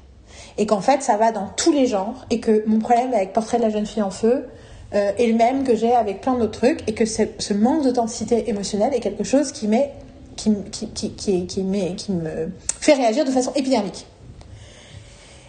Et 0.58 0.66
qu'en 0.66 0.82
fait, 0.82 1.02
ça 1.02 1.18
va 1.18 1.32
dans 1.32 1.48
tous 1.58 1.72
les 1.72 1.88
genres, 1.88 2.26
et 2.30 2.40
que 2.40 2.64
mon 2.68 2.80
problème 2.80 3.14
avec 3.14 3.34
Portrait 3.34 3.58
de 3.58 3.64
la 3.64 3.70
jeune 3.70 3.86
fille 3.86 4.04
en 4.04 4.12
feu 4.12 4.46
euh, 4.94 5.12
est 5.18 5.28
le 5.28 5.34
même 5.36 5.64
que 5.64 5.76
j'ai 5.76 5.94
avec 5.94 6.22
plein 6.22 6.36
d'autres 6.36 6.60
trucs, 6.60 6.88
et 6.88 6.94
que 6.94 7.06
ce, 7.06 7.54
manque 7.54 7.84
d'authenticité 7.84 8.50
émotionnelle 8.50 8.94
est 8.94 9.00
quelque 9.00 9.24
chose 9.24 9.52
qui, 9.52 9.68
m'est- 9.68 9.92
qui, 10.38 10.54
qui, 10.72 10.88
qui, 10.90 11.12
qui, 11.12 11.46
qui 11.48 11.96
qui 11.96 12.12
me 12.12 12.50
fait 12.80 12.94
réagir 12.94 13.26
de 13.26 13.32
façon 13.32 13.52
épidermique. 13.56 14.06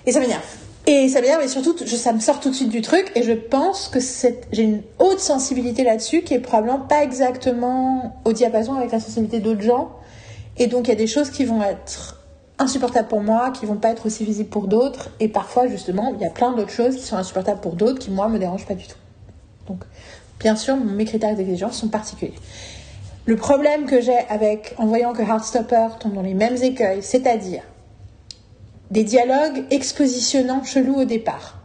Et 0.06 0.12
ça 0.12 0.20
m'énerve. 0.20 0.44
Et 0.86 1.08
ça 1.08 1.20
m'énerve, 1.20 1.42
et 1.42 1.48
surtout, 1.48 1.76
ça 1.84 2.12
me 2.12 2.20
sort 2.20 2.38
tout 2.38 2.50
de 2.50 2.54
suite 2.54 2.68
du 2.68 2.80
truc, 2.80 3.10
et 3.16 3.24
je 3.24 3.32
pense 3.32 3.88
que 3.88 3.98
j'ai 4.52 4.62
une 4.62 4.82
haute 5.00 5.18
sensibilité 5.18 5.82
là-dessus, 5.82 6.22
qui 6.22 6.34
est 6.34 6.38
probablement 6.38 6.78
pas 6.78 7.02
exactement 7.02 8.20
au 8.24 8.32
diapason 8.32 8.74
avec 8.74 8.92
la 8.92 9.00
sensibilité 9.00 9.40
d'autres 9.40 9.62
gens. 9.62 9.90
Et 10.58 10.68
donc, 10.68 10.86
il 10.86 10.90
y 10.90 10.92
a 10.92 10.96
des 10.96 11.08
choses 11.08 11.30
qui 11.30 11.44
vont 11.44 11.60
être 11.60 12.22
insupportables 12.58 13.08
pour 13.08 13.20
moi, 13.20 13.50
qui 13.50 13.66
vont 13.66 13.76
pas 13.76 13.90
être 13.90 14.06
aussi 14.06 14.24
visibles 14.24 14.48
pour 14.48 14.68
d'autres, 14.68 15.10
et 15.18 15.26
parfois, 15.26 15.66
justement, 15.66 16.12
il 16.14 16.22
y 16.22 16.26
a 16.26 16.30
plein 16.30 16.52
d'autres 16.52 16.70
choses 16.70 16.94
qui 16.94 17.02
sont 17.02 17.16
insupportables 17.16 17.60
pour 17.60 17.72
d'autres, 17.72 17.98
qui, 17.98 18.12
moi, 18.12 18.28
me 18.28 18.38
dérangent 18.38 18.66
pas 18.66 18.74
du 18.74 18.86
tout. 18.86 18.96
Donc, 19.66 19.80
bien 20.38 20.54
sûr, 20.54 20.76
mes 20.76 21.04
critères 21.04 21.34
d'exigence 21.34 21.78
sont 21.78 21.88
particuliers. 21.88 22.38
Le 23.24 23.34
problème 23.34 23.86
que 23.86 24.00
j'ai 24.00 24.16
avec, 24.28 24.76
en 24.78 24.86
voyant 24.86 25.12
que 25.12 25.22
Heartstopper 25.22 25.88
tombe 25.98 26.14
dans 26.14 26.22
les 26.22 26.34
mêmes 26.34 26.62
écueils, 26.62 27.02
c'est-à-dire 27.02 27.62
des 28.90 29.04
dialogues 29.04 29.64
expositionnants 29.70 30.62
chelous 30.64 31.00
au 31.00 31.04
départ, 31.04 31.58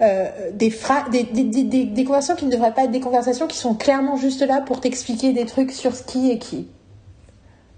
euh, 0.00 0.50
des, 0.52 0.72
des, 1.10 1.44
des, 1.44 1.84
des, 1.84 2.04
conversations 2.04 2.36
qui 2.36 2.46
ne 2.46 2.52
devraient 2.52 2.74
pas 2.74 2.84
être 2.84 2.92
des 2.92 3.00
conversations 3.00 3.46
qui 3.46 3.56
sont 3.56 3.74
clairement 3.74 4.16
juste 4.16 4.42
là 4.42 4.60
pour 4.60 4.80
t'expliquer 4.80 5.32
des 5.32 5.44
trucs 5.44 5.72
sur 5.72 5.94
ce 5.94 6.04
qui 6.04 6.30
est 6.30 6.38
qui. 6.38 6.68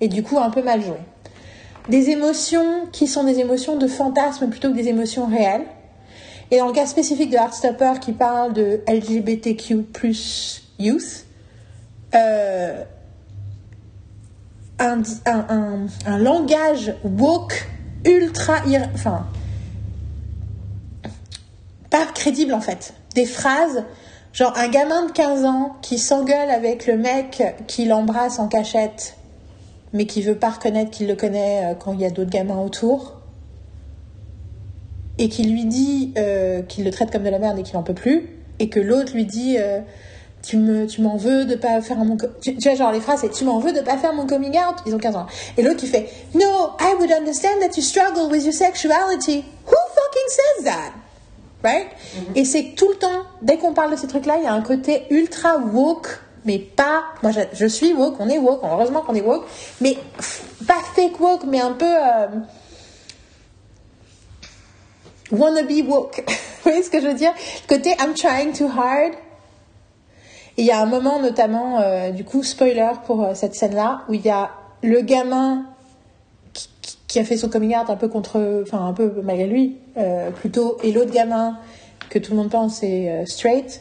Et 0.01 0.09
du 0.09 0.23
coup, 0.23 0.39
un 0.39 0.51
peu 0.51 0.63
mal 0.63 0.83
joué. 0.83 0.97
Des 1.89 2.11
émotions 2.11 2.87
qui 2.93 3.07
sont 3.07 3.25
des 3.25 3.39
émotions 3.39 3.77
de 3.77 3.87
fantasme 3.87 4.49
plutôt 4.49 4.71
que 4.71 4.77
des 4.77 4.89
émotions 4.89 5.27
réelles. 5.27 5.65
Et 6.51 6.59
dans 6.59 6.67
le 6.67 6.73
cas 6.73 6.87
spécifique 6.87 7.31
de 7.31 7.37
Heartstopper 7.37 7.95
qui 8.01 8.13
parle 8.13 8.53
de 8.53 8.81
LGBTQ 8.87 9.87
youth, 10.79 11.25
euh, 12.15 12.85
un, 14.79 15.03
un, 15.27 15.47
un, 15.49 15.87
un 16.07 16.19
langage 16.19 16.95
woke 17.05 17.67
ultra... 18.05 18.63
Enfin, 18.95 19.27
pas 21.91 22.07
crédible 22.07 22.55
en 22.55 22.61
fait. 22.61 22.95
Des 23.15 23.27
phrases, 23.27 23.85
genre 24.33 24.57
un 24.57 24.69
gamin 24.69 25.07
de 25.07 25.13
15 25.13 25.45
ans 25.45 25.77
qui 25.83 25.99
s'engueule 25.99 26.51
avec 26.51 26.87
le 26.87 26.97
mec 26.97 27.43
qui 27.67 27.85
l'embrasse 27.85 28.39
en 28.39 28.49
cachette, 28.49 29.17
mais 29.93 30.07
qui 30.07 30.23
veut 30.23 30.37
pas 30.37 30.51
reconnaître 30.51 30.91
qu'il 30.91 31.09
le 31.09 31.17
connaît 31.17 31.73
euh, 31.73 31.75
quand 31.75 31.93
il 31.93 32.01
y 32.01 32.05
a 32.05 32.11
d'autres 32.11 32.31
gamins 32.31 32.59
autour, 32.59 33.21
et 35.19 35.29
qui 35.29 35.45
lui 35.45 35.65
dit 35.65 36.15
euh, 36.17 36.63
qu'il 36.63 36.85
le 36.85 36.91
traite 36.91 37.11
comme 37.11 37.25
de 37.25 37.29
la 37.29 37.39
merde 37.39 37.59
et 37.59 37.63
qu'il 37.63 37.77
en 37.77 37.83
peut 37.83 37.95
plus, 37.95 38.31
et 38.59 38.69
que 38.69 38.81
l'autre 38.81 39.15
lui 39.15 39.27
dit 39.27 39.57
euh, 39.59 39.81
tu 40.43 40.57
me 40.57 40.87
tu 40.87 41.03
m'en 41.03 41.17
veux 41.17 41.45
de 41.45 41.55
pas 41.55 41.81
faire 41.81 41.99
mon 41.99 42.17
tu, 42.41 42.57
tu 42.57 42.69
vois 42.69 42.75
genre 42.77 42.93
les 42.93 43.01
phrases 43.01 43.21
c'est 43.21 43.31
tu 43.31 43.45
m'en 43.45 43.59
veux 43.59 43.73
de 43.73 43.81
pas 43.81 43.97
faire 43.99 44.13
mon 44.13 44.27
coming 44.27 44.57
out 44.57 44.77
ils 44.87 44.95
ont 44.95 44.99
15 44.99 45.17
ans. 45.17 45.27
Et 45.57 45.63
l'autre 45.63 45.79
qui 45.79 45.87
fait 45.87 46.09
no 46.35 46.47
I 46.81 46.95
would 46.99 47.13
understand 47.13 47.61
that 47.61 47.77
you 47.77 47.83
struggle 47.83 48.31
with 48.31 48.45
your 48.45 48.55
sexuality. 48.55 49.45
Who 49.67 49.77
fucking 49.95 50.29
says 50.29 50.65
that? 50.65 50.93
Right? 51.63 51.89
Et 52.35 52.45
c'est 52.45 52.75
tout 52.77 52.89
le 52.89 52.95
temps 52.97 53.25
dès 53.43 53.59
qu'on 53.59 53.75
parle 53.75 53.91
de 53.91 53.97
ces 53.97 54.07
trucs 54.07 54.27
là 54.27 54.37
il 54.39 54.45
y 54.45 54.47
a 54.47 54.53
un 54.53 54.63
côté 54.63 55.05
ultra 55.11 55.59
woke 55.59 56.21
mais 56.47 56.59
pas 56.59 57.05
moi 57.23 57.33
je, 57.33 57.41
je 57.53 57.67
suis 57.67 57.93
woke 57.93 58.17
on 58.19 58.29
est 58.29 58.39
woke 58.39 58.61
heureusement 58.65 59.03
qu'on 59.03 59.15
est 59.15 59.21
woke 59.21 59.45
mais 59.83 59.99
pas 60.67 60.79
fake 60.95 61.21
woke 61.21 61.45
mais 61.45 61.61
un 61.61 61.73
peu 61.73 61.85
euh, 61.85 62.27
wannabe 65.31 65.87
woke. 65.87 66.25
Vous 66.63 66.71
voyez 66.71 66.83
ce 66.83 66.91
que 66.91 67.01
je 67.01 67.07
veux 67.07 67.15
dire? 67.15 67.33
Le 67.69 67.77
côté 67.77 67.95
I'm 67.99 68.15
trying 68.15 68.53
too 68.53 68.69
hard. 68.69 69.15
Il 70.61 70.67
y 70.67 70.73
a 70.73 70.83
un 70.83 70.87
moment 70.87 71.19
notamment, 71.21 71.81
euh, 71.81 72.11
du 72.11 72.23
coup, 72.23 72.43
spoiler 72.43 72.91
pour 73.07 73.25
euh, 73.25 73.33
cette 73.33 73.55
scène-là, 73.55 74.03
où 74.11 74.13
il 74.13 74.21
y 74.21 74.29
a 74.29 74.51
le 74.83 75.01
gamin 75.01 75.65
qui, 77.09 77.19
a 77.19 77.25
fait 77.25 77.39
son 77.39 77.49
coming 77.49 77.75
out 77.75 77.89
un 77.89 77.97
peu 77.97 78.09
contre, 78.09 78.61
enfin 78.63 78.85
un 78.85 78.93
peu 78.93 79.11
malgré 79.25 79.47
lui, 79.47 79.79
euh, 79.97 80.31
plutôt, 80.31 80.77
et 80.83 80.93
l'autre 80.93 81.13
gamin 81.13 81.57
que 82.11 82.19
tout 82.19 82.33
le 82.33 82.37
monde 82.37 82.51
pense 82.51 82.83
est 82.83 83.25
straight. 83.25 83.81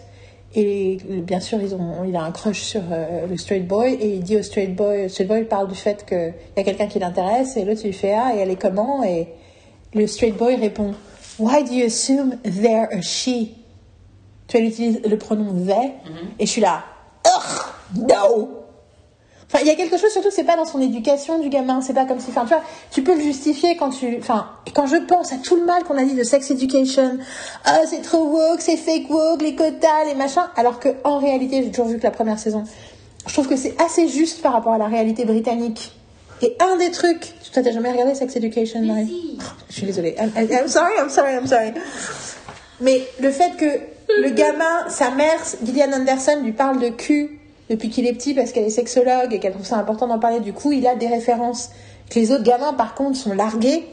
Et 0.56 1.00
bien 1.06 1.42
sûr, 1.42 1.62
ils 1.62 1.76
ont, 1.76 2.06
il 2.08 2.16
a 2.16 2.24
un 2.24 2.32
crush 2.32 2.62
sur 2.62 2.82
le 3.30 3.38
straight 3.38 3.68
boy 3.68 3.96
et 3.96 4.16
il 4.16 4.24
dit 4.24 4.38
au 4.38 4.42
straight 4.42 4.74
boy, 4.74 5.04
le 5.04 5.10
straight 5.10 5.28
boy 5.28 5.44
parle 5.44 5.68
du 5.68 5.76
fait 5.76 6.06
qu'il 6.06 6.34
y 6.56 6.60
a 6.62 6.64
quelqu'un 6.64 6.88
qui 6.88 7.00
l'intéresse 7.00 7.58
et 7.58 7.66
l'autre 7.66 7.84
lui 7.84 7.94
fait 7.94 8.14
ah 8.14 8.32
et 8.36 8.40
elle 8.40 8.52
est 8.52 8.56
comment? 8.56 9.04
Et 9.04 9.28
le 9.94 10.08
straight 10.08 10.38
boy 10.38 10.56
répond 10.56 10.94
Why 11.40 11.64
do 11.64 11.74
you 11.74 11.86
assume 11.86 12.38
they're 12.44 12.88
a 12.92 13.02
she? 13.02 13.59
Tu 14.50 14.58
il 14.58 14.66
utilise 14.66 15.02
le 15.08 15.18
pronom 15.18 15.54
they 15.66 15.94
et 16.40 16.46
je 16.46 16.52
suis 16.52 16.62
là 16.62 16.84
Ugh, 17.26 18.08
no. 18.10 18.50
Enfin, 19.52 19.64
il 19.64 19.68
y 19.68 19.72
a 19.72 19.76
quelque 19.76 19.98
chose 19.98 20.12
surtout, 20.12 20.30
c'est 20.30 20.44
pas 20.44 20.56
dans 20.56 20.66
son 20.66 20.80
éducation 20.80 21.40
du 21.40 21.50
gamin, 21.50 21.82
c'est 21.82 21.94
pas 21.94 22.06
comme 22.06 22.20
si, 22.20 22.30
enfin, 22.30 22.44
tu 22.44 22.50
vois, 22.50 22.64
tu 22.92 23.02
peux 23.02 23.16
le 23.16 23.22
justifier 23.22 23.76
quand 23.78 23.90
tu, 23.90 24.18
enfin, 24.20 24.48
quand 24.76 24.86
je 24.86 24.98
pense 24.98 25.34
à 25.34 25.38
tout 25.38 25.56
le 25.56 25.66
mal 25.66 25.84
qu'on 25.86 25.98
a 25.98 26.04
dit 26.04 26.14
de 26.14 26.24
sex 26.24 26.52
education, 26.52 27.18
ah, 27.66 27.80
c'est 27.88 28.02
trop 28.02 28.26
woke, 28.26 28.62
c'est 28.62 28.78
fake 28.78 29.10
woke, 29.10 29.42
les 29.42 29.56
quotas, 29.56 30.06
les 30.06 30.14
machins, 30.14 30.48
alors 30.56 30.80
que, 30.80 30.90
en 31.04 31.18
réalité, 31.18 31.64
j'ai 31.64 31.72
toujours 31.72 31.88
vu 31.88 31.98
que 31.98 32.04
la 32.04 32.12
première 32.12 32.38
saison, 32.38 32.64
je 33.26 33.34
trouve 33.34 33.48
que 33.48 33.56
c'est 33.56 33.76
assez 33.82 34.08
juste 34.08 34.44
par 34.44 34.54
rapport 34.54 34.74
à 34.74 34.78
la 34.78 34.88
réalité 34.88 35.26
britannique. 35.26 35.94
Et 36.44 36.56
un 36.60 36.78
des 36.78 36.92
trucs, 36.92 37.34
toi 37.52 37.64
t'as 37.64 37.72
jamais 37.72 37.92
regardé 37.92 38.14
Sex 38.16 38.36
Education, 38.36 38.82
Marie? 38.84 39.08
si. 39.08 39.38
Je 39.70 39.74
suis 39.74 39.86
désolée. 39.86 40.16
I'm, 40.20 40.32
I'm 40.38 40.68
sorry, 40.68 40.94
I'm 41.00 41.10
sorry, 41.10 41.34
I'm 41.34 41.48
sorry. 41.48 41.74
Mais 42.82 43.02
le 43.20 43.32
fait 43.32 43.58
que 43.58 43.66
le 44.22 44.30
gamin, 44.32 44.90
sa 44.90 45.12
mère, 45.12 45.40
Gillian 45.64 45.92
Anderson, 45.94 46.40
lui 46.44 46.54
parle 46.54 46.80
de 46.80 46.90
cul 46.90 47.40
depuis 47.70 47.90
qu'il 47.90 48.08
est 48.08 48.14
petit 48.14 48.34
parce 48.34 48.52
qu'elle 48.52 48.66
est 48.66 48.72
sexologue 48.72 49.34
et 49.34 49.40
qu'elle 49.40 49.54
trouve 49.54 49.66
ça 49.66 49.78
important 49.78 50.08
d'en 50.08 50.20
parler, 50.20 50.40
du 50.40 50.54
coup, 50.54 50.72
il 50.72 50.88
a 50.88 50.96
des 50.96 51.08
références 51.08 51.70
que 52.10 52.20
les 52.20 52.32
autres 52.32 52.44
gamins, 52.44 52.74
par 52.74 52.96
contre, 52.96 53.18
sont 53.18 53.34
largués. 53.34 53.86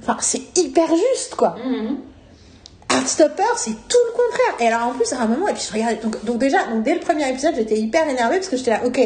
Enfin, 0.00 0.16
c'est 0.20 0.58
hyper 0.58 0.88
juste, 0.88 1.34
quoi. 1.36 1.56
Heartstopper, 2.90 3.42
c'est 3.56 3.70
tout 3.70 3.98
le 4.08 4.12
contraire. 4.12 4.56
Et 4.60 4.66
alors, 4.66 4.88
en 4.88 4.92
plus, 4.92 5.12
à 5.12 5.20
un 5.20 5.26
moment, 5.26 5.48
et 5.48 5.54
puis 5.54 5.62
je 5.66 5.72
regardais. 5.72 5.96
Donc, 5.96 6.24
donc 6.24 6.38
déjà, 6.38 6.66
donc, 6.66 6.82
dès 6.82 6.94
le 6.94 7.00
premier 7.00 7.28
épisode, 7.30 7.54
j'étais 7.54 7.78
hyper 7.78 8.08
énervée 8.08 8.36
parce 8.36 8.48
que 8.48 8.56
j'étais 8.56 8.72
là, 8.72 8.84
ok, 8.84 9.00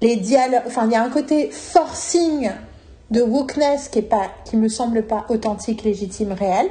les 0.00 0.16
dialogues. 0.16 0.62
Enfin, 0.66 0.86
il 0.86 0.92
y 0.92 0.96
a 0.96 1.02
un 1.02 1.10
côté 1.10 1.50
forcing 1.50 2.50
de 3.10 3.22
wokeness 3.22 3.88
qui, 3.88 4.00
est 4.00 4.02
pas, 4.02 4.28
qui 4.44 4.56
me 4.56 4.68
semble 4.68 5.02
pas 5.02 5.26
authentique, 5.28 5.84
légitime, 5.84 6.32
réel. 6.32 6.68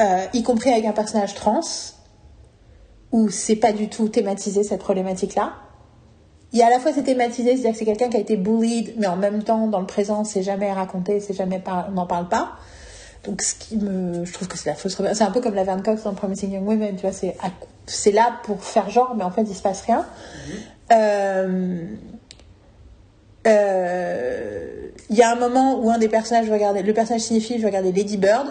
Euh, 0.00 0.24
y 0.32 0.42
compris 0.42 0.70
avec 0.70 0.84
un 0.86 0.92
personnage 0.92 1.34
trans, 1.34 1.60
où 3.12 3.28
c'est 3.28 3.56
pas 3.56 3.72
du 3.72 3.88
tout 3.88 4.08
thématisé 4.08 4.62
cette 4.64 4.80
problématique-là. 4.80 5.52
Il 6.52 6.58
y 6.58 6.62
a 6.62 6.66
à 6.66 6.70
la 6.70 6.78
fois 6.80 6.92
c'est 6.94 7.02
thématisé, 7.02 7.52
c'est-à-dire 7.56 7.72
que 7.72 7.78
c'est 7.78 7.84
quelqu'un 7.84 8.08
qui 8.08 8.16
a 8.16 8.20
été 8.20 8.36
bullied, 8.36 8.94
mais 8.98 9.06
en 9.06 9.16
même 9.16 9.42
temps, 9.42 9.66
dans 9.68 9.80
le 9.80 9.86
présent, 9.86 10.24
c'est 10.24 10.42
jamais 10.42 10.72
raconté, 10.72 11.20
c'est 11.20 11.34
jamais 11.34 11.58
par... 11.58 11.88
on 11.88 11.92
n'en 11.92 12.06
parle 12.06 12.28
pas. 12.28 12.52
Donc, 13.24 13.40
ce 13.42 13.54
qui 13.54 13.76
me, 13.76 14.24
je 14.24 14.32
trouve 14.32 14.48
que 14.48 14.58
c'est 14.58 14.68
la 14.68 14.74
fausse. 14.74 14.96
C'est 15.14 15.22
un 15.22 15.30
peu 15.30 15.40
comme 15.40 15.54
la 15.54 15.64
Verne 15.64 15.82
Cox 15.82 16.02
dans 16.02 16.12
Promising 16.14 16.52
Young 16.52 16.66
Women, 16.66 16.96
tu 16.96 17.02
vois, 17.02 17.12
c'est, 17.12 17.36
à- 17.42 17.50
c'est 17.86 18.10
là 18.12 18.32
pour 18.44 18.64
faire 18.64 18.90
genre, 18.90 19.14
mais 19.16 19.24
en 19.24 19.30
fait, 19.30 19.42
il 19.42 19.54
se 19.54 19.62
passe 19.62 19.82
rien. 19.82 20.04
Euh, 20.90 21.84
euh, 23.46 24.88
Il 25.10 25.16
y 25.16 25.22
a 25.22 25.30
un 25.30 25.36
moment 25.36 25.78
où 25.78 25.90
un 25.90 25.98
des 25.98 26.08
personnages, 26.08 26.46
je 26.46 26.52
regardais, 26.52 26.82
le 26.82 26.94
personnage 26.94 27.22
signifie, 27.22 27.60
je 27.60 27.66
regardais 27.66 27.92
Lady 27.92 28.16
Bird. 28.16 28.48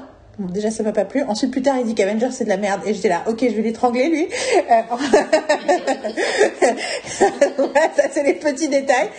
Déjà, 0.49 0.72
ça 0.72 0.84
m'a 0.84 0.91
pas 0.91 1.05
plu. 1.05 1.23
Ensuite, 1.23 1.51
plus 1.51 1.61
tard, 1.61 1.77
il 1.80 1.85
dit 1.85 1.95
qu'Avengers, 1.95 2.31
c'est 2.31 2.43
de 2.43 2.49
la 2.49 2.57
merde. 2.57 2.81
Et 2.85 2.93
j'étais 2.93 3.09
là, 3.09 3.23
ok, 3.27 3.39
je 3.41 3.55
vais 3.55 3.61
l'étrangler, 3.61 4.09
lui. 4.09 4.27
Euh, 4.69 4.81
ça, 7.05 8.03
c'est 8.11 8.23
les 8.23 8.34
petits 8.34 8.69
détails. 8.69 9.09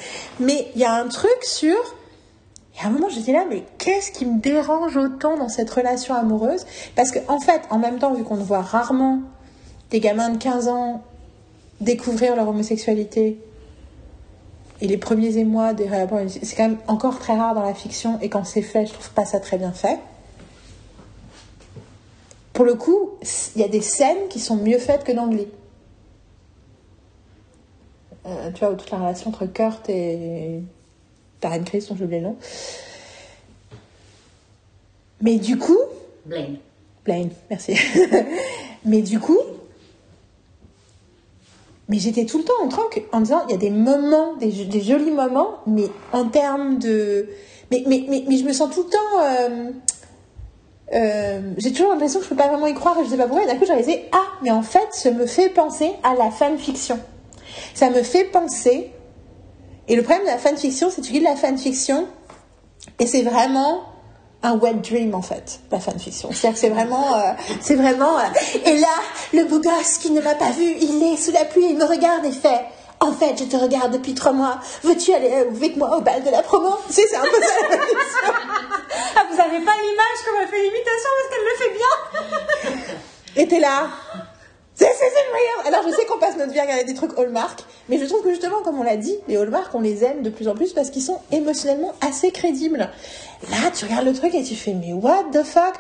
Mais 0.40 0.69
il 0.74 0.81
y 0.81 0.85
a 0.85 0.93
un 0.93 1.09
truc 1.09 1.36
sur... 1.43 1.77
Et 2.74 2.85
à 2.85 2.89
un 2.89 2.90
moment, 2.90 3.09
j'étais 3.11 3.32
là, 3.32 3.44
mais 3.49 3.65
qu'est-ce 3.78 4.11
qui 4.12 4.24
me 4.24 4.40
dérange 4.40 4.97
autant 4.97 5.36
dans 5.36 5.51
cette 5.51 5.69
relation 5.70 6.15
amoureuse? 6.15 6.65
Parce 6.97 7.11
que, 7.11 7.19
en 7.28 7.39
fait, 7.39 7.61
en 7.70 7.78
même 7.78 7.99
temps, 7.99 8.15
vu 8.15 8.24
qu'on 8.24 8.36
voit 8.36 8.62
rarement 8.62 9.20
des 9.90 10.01
gamins 10.01 10.31
de 10.31 10.39
15 10.39 10.69
ans 10.69 11.03
découvrir 11.82 12.36
leur 12.36 12.49
homosexualité 12.49 13.39
et 14.81 14.89
les 14.89 14.97
premiers 14.97 15.39
émois 15.39 15.74
des 15.74 15.89
rapports, 15.89 16.19
c'est 16.28 16.57
quand 16.57 16.69
même 16.69 16.78
encore 16.89 17.19
très 17.19 17.36
rare 17.36 17.55
dans 17.55 17.62
la 17.62 17.73
fiction, 17.74 18.19
et 18.20 18.28
quand 18.28 18.44
c'est 18.44 18.62
fait, 18.62 18.86
je 18.86 18.93
trouve 18.93 19.11
pas 19.11 19.24
ça 19.24 19.39
très 19.39 19.57
bien 19.57 19.73
fait. 19.73 19.99
Pour 22.53 22.65
le 22.65 22.74
coup, 22.74 23.12
il 23.57 23.62
y 23.62 23.65
a 23.65 23.69
des 23.69 23.81
scènes 23.81 24.29
qui 24.29 24.39
sont 24.39 24.57
mieux 24.57 24.79
faites 24.79 25.05
que 25.05 25.12
dans 25.12 25.29
Glee. 25.29 25.49
Euh, 28.27 28.51
tu 28.53 28.65
vois, 28.65 28.74
toute 28.74 28.91
la 28.91 28.99
relation 28.99 29.31
entre 29.31 29.47
Kurt 29.47 29.89
et 29.89 30.61
Darren 31.41 31.65
Criss, 31.65 31.89
dont 31.89 31.97
j'ai 31.97 32.05
oublié 32.05 32.20
le 32.20 32.29
nom. 32.29 32.37
Mais 35.20 35.39
du 35.39 35.59
coup, 35.59 35.79
Blaine. 36.27 36.57
Blaine, 37.05 37.31
merci. 37.51 37.74
mais 38.85 39.03
du 39.03 39.19
coup, 39.19 39.39
mais 41.89 41.99
j'étais 41.99 42.27
tout 42.27 42.39
le 42.39 42.45
temps 42.45 42.62
en 42.62 42.69
tranque 42.69 43.03
en 43.12 43.20
disant 43.20 43.43
il 43.49 43.53
y 43.53 43.55
a 43.55 43.59
des 43.59 43.70
moments, 43.70 44.35
des, 44.37 44.65
des 44.66 44.81
jolis 44.81 45.11
moments, 45.11 45.59
mais 45.66 45.87
en 46.12 46.29
termes 46.29 46.79
de. 46.79 47.29
Mais, 47.70 47.83
mais, 47.87 48.05
mais, 48.09 48.24
mais 48.29 48.37
je 48.37 48.45
me 48.45 48.53
sens 48.53 48.73
tout 48.74 48.85
le 48.85 48.91
temps. 48.91 49.24
euh, 49.24 49.70
euh, 50.94 51.40
j'ai 51.56 51.73
toujours 51.73 51.90
l'impression 51.90 52.19
que 52.19 52.24
je 52.24 52.31
peux 52.31 52.36
pas 52.36 52.48
vraiment 52.48 52.66
y 52.66 52.74
croire 52.74 52.98
et 52.98 53.05
je 53.05 53.10
sais 53.10 53.16
pas 53.16 53.27
pourquoi. 53.27 53.44
Et 53.44 53.47
d'un 53.47 53.56
coup, 53.56 53.64
j'ai 53.64 53.73
réalisé 53.73 54.09
ah, 54.12 54.27
mais 54.43 54.51
en 54.51 54.62
fait, 54.62 54.89
ça 54.90 55.10
me 55.10 55.27
fait 55.27 55.48
penser 55.48 55.93
à 56.02 56.14
la 56.14 56.31
fanfiction. 56.31 56.98
Ça 57.74 57.90
me 57.90 58.02
fait 58.02 58.24
penser. 58.24 58.90
Et 59.89 59.97
le 59.97 60.02
problème 60.02 60.24
de 60.24 60.31
la 60.31 60.39
fanfiction, 60.39 60.90
c'est 60.90 61.01
que 61.01 61.06
tu 61.06 61.12
lis 61.12 61.20
de 61.20 61.24
la 61.24 61.36
fanfiction 61.36 62.06
et 62.98 63.06
c'est 63.06 63.23
vraiment 63.23 63.82
un 64.43 64.56
wet 64.56 64.74
dream 64.74 65.14
en 65.14 65.23
fait, 65.23 65.60
la 65.70 65.81
fanfiction. 65.81 66.31
C'est-à-dire 66.32 66.55
que 66.55 66.59
c'est 66.59 66.69
vraiment, 66.69 67.14
euh, 67.14 67.32
c'est 67.60 67.77
vraiment. 67.77 68.19
euh, 68.19 68.23
et 68.66 68.77
là, 68.77 68.89
le 69.32 69.44
beau 69.44 69.60
gosse 69.60 69.98
qui 69.98 70.10
ne 70.10 70.20
m'a 70.20 70.35
pas 70.35 70.51
vu, 70.51 70.64
il 70.81 71.02
est 71.02 71.16
sous 71.16 71.32
la 71.32 71.44
pluie, 71.44 71.66
il 71.70 71.77
me 71.77 71.85
regarde 71.85 72.24
et 72.24 72.32
fait. 72.32 72.60
En 73.03 73.11
fait, 73.12 73.37
je 73.37 73.45
te 73.45 73.57
regarde 73.57 73.93
depuis 73.93 74.15
trois 74.15 74.33
mois. 74.33 74.61
Veux-tu 74.85 75.12
aller 75.12 75.29
euh, 75.29 75.51
avec 75.51 75.77
moi 75.77 75.97
au 75.97 76.01
bal 76.01 76.23
de 76.23 76.31
la 76.31 76.41
promo? 76.41 76.77
Tu 76.87 76.95
sais, 76.95 77.03
c'est 77.09 77.16
un 77.16 77.23
peu 77.23 77.43
ça 77.43 77.69
la. 77.69 77.77
Ah, 79.15 79.27
vous 79.31 79.41
avez 79.41 79.59
pas 79.65 79.73
l'image 79.73 80.19
comme 80.24 80.35
elle 80.41 80.49
fait 80.49 80.62
l'imitation 80.62 81.11
parce 81.19 81.29
qu'elle 81.31 81.45
le 81.45 81.57
fait 81.59 81.73
bien? 81.77 82.95
Et 83.43 83.49
t'es 83.49 83.61
là. 83.61 83.89
This 84.79 84.89
isn't 84.89 85.33
real. 85.33 85.66
Alors 85.74 85.83
je 85.87 85.95
sais 85.95 86.07
qu'on 86.07 86.19
passe 86.19 86.37
notre 86.37 86.53
vie 86.53 86.61
à 86.61 86.62
regarder 86.62 86.85
des 86.85 86.95
trucs 86.95 87.19
Hallmark, 87.19 87.65
mais 87.89 87.99
je 87.99 88.05
trouve 88.07 88.23
que 88.23 88.31
justement, 88.31 88.62
comme 88.65 88.79
on 88.79 88.83
l'a 88.83 88.97
dit, 88.97 89.16
les 89.29 89.37
Hallmark, 89.37 89.74
on 89.74 89.81
les 89.81 90.05
aime 90.05 90.23
de 90.23 90.31
plus 90.31 90.49
en 90.49 90.55
plus 90.55 90.73
parce 90.73 90.91
qu'ils 90.91 91.03
sont 91.03 91.20
émotionnellement 91.31 91.93
assez 92.01 92.31
crédibles. 92.31 92.89
Là, 93.51 93.70
tu 93.74 93.85
regardes 93.85 94.07
le 94.07 94.15
truc 94.15 94.35
et 94.35 94.43
tu 94.43 94.55
fais 94.55 94.74
mais 94.74 94.93
what 94.93 95.24
the 95.33 95.43
fuck? 95.43 95.74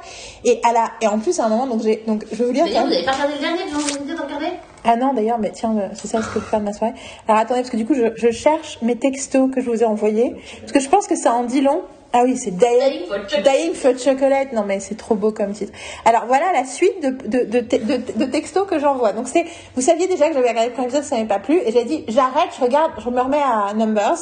Et 0.44 0.60
à 0.68 0.72
la 0.72 0.90
et 1.00 1.06
en 1.06 1.18
plus 1.20 1.38
à 1.40 1.46
un 1.46 1.48
moment, 1.48 1.66
donc 1.66 1.82
j'ai 1.82 2.02
donc 2.06 2.24
je 2.32 2.36
vais 2.36 2.44
vous 2.44 2.52
lire. 2.52 2.64
D'ailleurs, 2.64 2.84
vous 2.84 2.90
n'avez 2.90 3.04
pas 3.04 3.12
regardé 3.12 3.34
le 3.34 3.40
dernier, 3.40 3.62
vous 3.70 3.80
avez 3.80 3.92
envie 3.92 4.12
de 4.12 4.20
regarder? 4.20 4.52
Ah 4.84 4.96
non, 4.96 5.12
d'ailleurs, 5.14 5.38
mais 5.38 5.50
tiens, 5.50 5.74
c'est 5.94 6.08
ça 6.08 6.22
ce 6.22 6.26
que 6.28 6.34
je 6.34 6.38
vais 6.40 6.50
faire 6.50 6.60
de 6.60 6.64
ma 6.64 6.72
soirée. 6.72 6.94
Alors 7.28 7.40
attendez, 7.40 7.60
parce 7.60 7.70
que 7.70 7.76
du 7.76 7.86
coup, 7.86 7.94
je, 7.94 8.12
je 8.16 8.30
cherche 8.30 8.78
mes 8.82 8.96
textos 8.96 9.50
que 9.54 9.60
je 9.60 9.70
vous 9.70 9.82
ai 9.82 9.86
envoyés. 9.86 10.34
Parce 10.60 10.72
que 10.72 10.80
je 10.80 10.88
pense 10.88 11.06
que 11.06 11.16
ça 11.16 11.32
en 11.32 11.44
dit 11.44 11.60
long. 11.60 11.82
Ah 12.14 12.22
oui, 12.24 12.36
c'est 12.36 12.50
Dying, 12.50 12.68
Dying 12.68 13.06
for 13.06 13.16
Chocolate. 13.26 13.42
Dying 13.42 13.74
for 13.74 13.98
Chocolate. 13.98 14.52
Non, 14.52 14.64
mais 14.66 14.80
c'est 14.80 14.96
trop 14.96 15.14
beau 15.14 15.32
comme 15.32 15.52
titre. 15.52 15.72
Alors 16.04 16.26
voilà 16.26 16.52
la 16.52 16.66
suite 16.66 17.02
de, 17.02 17.08
de, 17.08 17.44
de, 17.44 17.60
de, 17.60 18.18
de 18.18 18.24
textos 18.26 18.66
que 18.68 18.78
j'envoie. 18.78 19.12
Donc 19.12 19.28
c'est, 19.28 19.46
vous 19.76 19.80
saviez 19.80 20.06
déjà 20.08 20.28
que 20.28 20.34
j'avais 20.34 20.50
regardé 20.50 20.68
le 20.68 20.74
premier 20.74 20.88
épisode, 20.88 21.04
ça 21.04 21.14
m'avait 21.14 21.26
pas 21.28 21.38
plu. 21.38 21.58
Et 21.64 21.72
j'ai 21.72 21.84
dit, 21.84 22.04
j'arrête, 22.08 22.50
je 22.58 22.62
regarde, 22.62 22.92
je 22.98 23.08
me 23.08 23.20
remets 23.20 23.42
à 23.42 23.72
Numbers. 23.74 24.18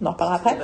On 0.00 0.06
en 0.06 0.12
reparlera 0.12 0.36
après. 0.36 0.56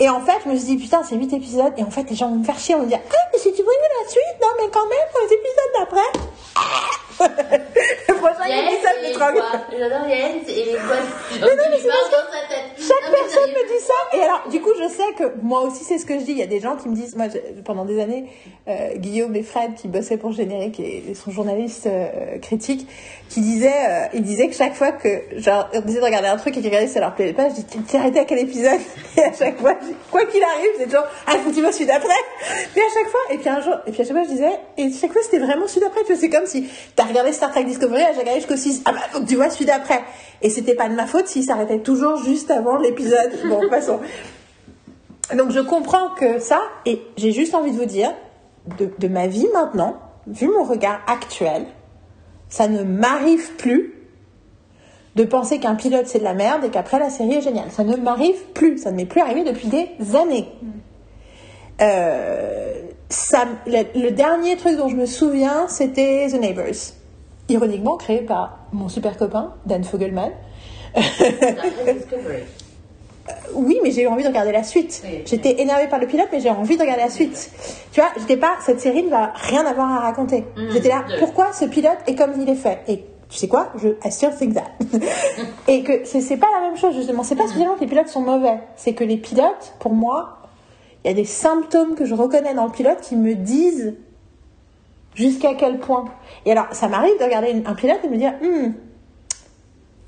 Et 0.00 0.08
en 0.08 0.20
fait, 0.20 0.38
je 0.44 0.50
me 0.50 0.56
suis 0.56 0.66
dit, 0.66 0.76
putain, 0.76 1.02
c'est 1.04 1.16
8 1.16 1.32
épisodes. 1.34 1.72
Et 1.76 1.82
en 1.82 1.90
fait, 1.90 2.08
les 2.10 2.16
gens 2.16 2.28
vont 2.28 2.36
me 2.36 2.44
faire 2.44 2.58
chier. 2.58 2.74
On 2.74 2.82
me 2.82 2.86
dire, 2.86 3.00
ah, 3.04 3.28
mais 3.32 3.38
si 3.38 3.52
tu 3.52 3.62
voulais 3.62 3.76
la 4.02 4.08
suite, 4.08 4.40
non, 4.40 4.48
mais 4.56 4.70
quand 4.72 4.86
même, 4.86 4.98
pour 5.12 5.20
les 5.20 5.34
épisodes 5.34 5.72
d'après. 5.78 7.07
Le 7.20 8.14
prochain 8.14 8.44
épisode 8.46 9.14
Troll. 9.14 9.32
bois. 9.34 9.44
J'adore 9.78 10.08
Jens 10.08 10.48
et 10.48 10.64
les 10.64 10.72
bois. 10.72 10.96
mais 11.30 11.78
c'est 11.80 11.88
parce 11.88 12.10
dans 12.10 12.32
sa 12.32 12.48
tête. 12.48 12.64
Chaque 12.78 13.02
Non, 13.02 13.10
mais 13.10 13.18
personne 13.18 13.50
me 13.50 13.68
dit 13.68 13.84
ça. 13.84 14.16
Et 14.16 14.22
alors, 14.22 14.48
du 14.50 14.60
coup, 14.60 14.70
je 14.80 14.88
sais 14.88 15.12
que 15.16 15.32
moi 15.42 15.62
aussi, 15.62 15.84
c'est 15.84 15.98
ce 15.98 16.06
que 16.06 16.14
je 16.18 16.24
dis. 16.24 16.32
Il 16.32 16.38
y 16.38 16.42
a 16.42 16.46
des 16.46 16.60
gens 16.60 16.76
qui 16.76 16.88
me 16.88 16.94
disent, 16.94 17.16
moi, 17.16 17.26
je- 17.28 17.60
pendant 17.62 17.84
des 17.84 18.00
années, 18.00 18.26
euh, 18.68 18.94
Guillaume 18.96 19.34
et 19.36 19.42
Fred, 19.42 19.74
qui 19.74 19.88
bossaient 19.88 20.16
pour 20.16 20.32
Générique 20.32 20.78
et, 20.80 21.14
sont 21.14 21.30
journalistes 21.30 21.86
euh, 21.86 22.38
critiques, 22.38 22.86
qui 23.28 23.40
disaient, 23.40 23.86
euh, 23.88 24.06
ils 24.14 24.22
disaient 24.22 24.48
que 24.48 24.54
chaque 24.54 24.74
fois 24.74 24.92
que, 24.92 25.08
genre, 25.36 25.68
on 25.74 25.80
disait 25.80 26.00
de 26.00 26.04
regarder 26.04 26.28
un 26.28 26.36
truc 26.36 26.56
et 26.56 26.60
qu'ils 26.60 26.68
regardaient, 26.68 26.86
ça 26.88 27.00
leur 27.00 27.14
plaisait 27.14 27.32
pas, 27.32 27.48
je 27.48 27.54
dis, 27.54 27.64
t'es 27.64 27.98
arrêté 27.98 28.20
à 28.20 28.24
quel 28.24 28.38
épisode 28.38 28.78
Et 29.16 29.20
à 29.22 29.32
chaque 29.32 29.58
fois, 29.58 29.74
je 29.82 29.92
quoi 30.10 30.24
qu'il 30.26 30.42
arrive, 30.42 30.70
c'est 30.78 30.84
toujours, 30.84 31.04
ah, 31.26 31.32
faut 31.42 31.50
que 31.50 31.54
tu 31.54 31.72
celui 31.72 31.86
d'après. 31.86 32.08
Mais 32.76 32.82
à 32.82 32.94
chaque 32.94 33.08
fois, 33.08 33.20
et 33.30 33.38
puis 33.38 33.48
un 33.48 33.60
jour, 33.60 33.74
et 33.86 33.90
puis 33.92 34.02
à 34.02 34.04
chaque 34.04 34.16
fois, 34.16 34.24
je 34.24 34.30
disais, 34.30 34.50
et 34.76 34.90
chaque 34.92 35.12
fois, 35.12 35.22
c'était 35.22 35.38
vraiment 35.38 35.66
celui 35.66 35.80
d'après. 35.80 36.00
Tu 36.02 36.12
vois, 36.12 36.16
c'est 36.20 36.30
comme 36.30 36.46
si 36.46 36.68
t'as 36.94 37.04
regardé 37.08 37.32
Star 37.32 37.50
Trek 37.50 37.64
Discovery, 37.64 38.02
j'ai 38.14 38.20
regardé 38.20 38.40
jusqu'au 38.40 38.56
6, 38.56 38.82
ah 38.84 38.92
bah, 38.92 39.00
faut 39.10 39.20
que 39.20 39.26
tu 39.26 39.36
vois 39.36 39.50
celui 39.50 39.66
d'après. 39.66 40.02
Et 40.42 40.50
c'était 40.50 40.74
pas 40.74 40.88
de 40.88 40.94
ma 40.94 41.06
faute 41.06 41.26
s'il 41.26 41.42
s'arrêtait 41.42 41.80
toujours 41.80 42.22
juste 42.22 42.50
avant 42.50 42.76
l'épisode. 42.76 43.32
Bon, 43.48 43.68
passons. 43.68 44.00
Donc 45.36 45.50
je 45.50 45.60
comprends 45.60 46.10
que 46.10 46.38
ça, 46.38 46.60
et 46.86 47.02
j'ai 47.16 47.32
juste 47.32 47.54
envie 47.54 47.72
de 47.72 47.76
vous 47.76 47.86
dire, 47.86 48.12
de, 48.78 48.90
de 48.98 49.08
ma 49.08 49.26
vie 49.26 49.48
maintenant, 49.52 49.96
vu 50.26 50.48
mon 50.48 50.64
regard 50.64 51.00
actuel, 51.06 51.66
ça 52.48 52.68
ne 52.68 52.82
m'arrive 52.82 53.54
plus 53.56 53.94
de 55.16 55.24
penser 55.24 55.58
qu'un 55.58 55.74
pilote 55.74 56.06
c'est 56.06 56.20
de 56.20 56.24
la 56.24 56.34
merde 56.34 56.64
et 56.64 56.70
qu'après 56.70 56.98
la 56.98 57.10
série 57.10 57.34
est 57.34 57.40
géniale. 57.40 57.70
Ça 57.70 57.84
ne 57.84 57.96
m'arrive 57.96 58.40
plus, 58.54 58.78
ça 58.78 58.90
ne 58.90 58.96
m'est 58.96 59.06
plus 59.06 59.20
arrivé 59.20 59.44
depuis 59.44 59.68
des 59.68 59.88
années. 60.16 60.48
Euh, 61.80 62.82
ça, 63.08 63.46
le, 63.66 64.00
le 64.00 64.10
dernier 64.10 64.56
truc 64.56 64.76
dont 64.76 64.88
je 64.88 64.96
me 64.96 65.06
souviens, 65.06 65.68
c'était 65.68 66.28
The 66.30 66.40
Neighbors. 66.40 66.97
Ironiquement 67.48 67.96
créé 67.96 68.20
par 68.20 68.58
mon 68.72 68.88
super 68.88 69.16
copain, 69.16 69.54
Dan 69.66 69.84
Fogelman. 69.84 70.32
Discovery. 70.94 72.44
Oui, 73.54 73.78
mais 73.82 73.90
j'ai 73.90 74.02
eu 74.02 74.06
envie 74.06 74.22
de 74.22 74.28
regarder 74.28 74.52
la 74.52 74.62
suite. 74.62 75.02
Oui. 75.04 75.22
J'étais 75.26 75.60
énervée 75.60 75.88
par 75.88 75.98
le 75.98 76.06
pilote, 76.06 76.28
mais 76.32 76.40
j'ai 76.40 76.50
envie 76.50 76.76
de 76.76 76.82
regarder 76.82 77.02
la 77.02 77.10
suite. 77.10 77.50
Tu 77.92 78.00
vois, 78.00 78.10
j'étais 78.18 78.36
pas, 78.36 78.56
cette 78.64 78.80
série 78.80 79.02
ne 79.02 79.10
va 79.10 79.32
rien 79.34 79.66
avoir 79.66 79.90
à 79.90 80.00
raconter. 80.00 80.44
J'étais 80.70 80.88
là, 80.88 81.04
pourquoi 81.18 81.52
ce 81.52 81.64
pilote 81.66 81.98
est 82.06 82.14
comme 82.14 82.32
il 82.40 82.48
est 82.48 82.54
fait? 82.54 82.80
Et 82.88 83.04
tu 83.28 83.36
sais 83.36 83.48
quoi? 83.48 83.68
Je 83.76 83.88
still 84.10 84.30
think 84.38 84.54
that. 84.54 84.70
Et 85.66 85.82
que 85.82 86.04
c'est 86.04 86.22
c'est 86.22 86.38
pas 86.38 86.48
la 86.54 86.66
même 86.66 86.76
chose, 86.76 86.94
justement. 86.94 87.22
C'est 87.22 87.36
pas 87.36 87.46
spécialement 87.46 87.74
que 87.74 87.80
les 87.80 87.86
pilotes 87.86 88.08
sont 88.08 88.22
mauvais. 88.22 88.60
C'est 88.76 88.94
que 88.94 89.04
les 89.04 89.18
pilotes, 89.18 89.74
pour 89.78 89.92
moi, 89.92 90.38
il 91.04 91.08
y 91.08 91.10
a 91.10 91.14
des 91.14 91.24
symptômes 91.24 91.94
que 91.94 92.06
je 92.06 92.14
reconnais 92.14 92.54
dans 92.54 92.64
le 92.64 92.72
pilote 92.72 93.00
qui 93.02 93.16
me 93.16 93.34
disent 93.34 93.94
jusqu'à 95.18 95.54
quel 95.54 95.78
point? 95.78 96.04
Et 96.46 96.52
alors, 96.52 96.66
ça 96.72 96.88
m'arrive 96.88 97.18
de 97.18 97.24
regarder 97.24 97.50
une- 97.50 97.66
un 97.66 97.74
pilote 97.74 97.98
et 98.04 98.06
de 98.06 98.12
me 98.12 98.18
dire, 98.18 98.32
Hmm, 98.40 98.72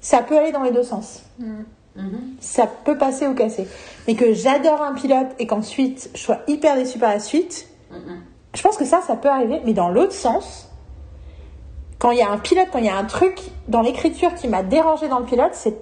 ça 0.00 0.18
peut 0.22 0.38
aller 0.38 0.52
dans 0.52 0.62
les 0.62 0.70
deux 0.70 0.82
sens 0.84 1.24
ça 2.40 2.66
peut 2.66 2.96
passer 2.96 3.26
ou 3.26 3.34
casser. 3.34 3.66
Mais 4.06 4.14
que 4.14 4.32
j'adore 4.32 4.80
un 4.82 4.94
pilote 4.94 5.26
et 5.38 5.46
qu'ensuite 5.46 6.08
je 6.14 6.20
sois 6.20 6.38
hyper 6.46 6.76
déçue 6.76 6.98
par 6.98 7.10
la 7.10 7.18
suite, 7.20 7.68
je 8.54 8.62
pense 8.62 8.76
que 8.76 8.84
ça, 8.84 9.00
ça 9.06 9.16
peut 9.16 9.28
arriver. 9.28 9.60
Mais 9.64 9.72
dans 9.74 9.88
l'autre 9.90 10.12
sens, 10.12 10.68
quand 11.98 12.12
il 12.12 12.18
y 12.18 12.22
a 12.22 12.30
un 12.30 12.38
pilote, 12.38 12.68
quand 12.72 12.78
il 12.78 12.86
y 12.86 12.88
a 12.88 12.96
un 12.96 13.04
truc 13.04 13.38
dans 13.68 13.80
l'écriture 13.82 14.34
qui 14.34 14.46
m'a 14.48 14.62
dérangé 14.62 15.08
dans 15.08 15.18
le 15.18 15.26
pilote, 15.26 15.50
c'est 15.52 15.74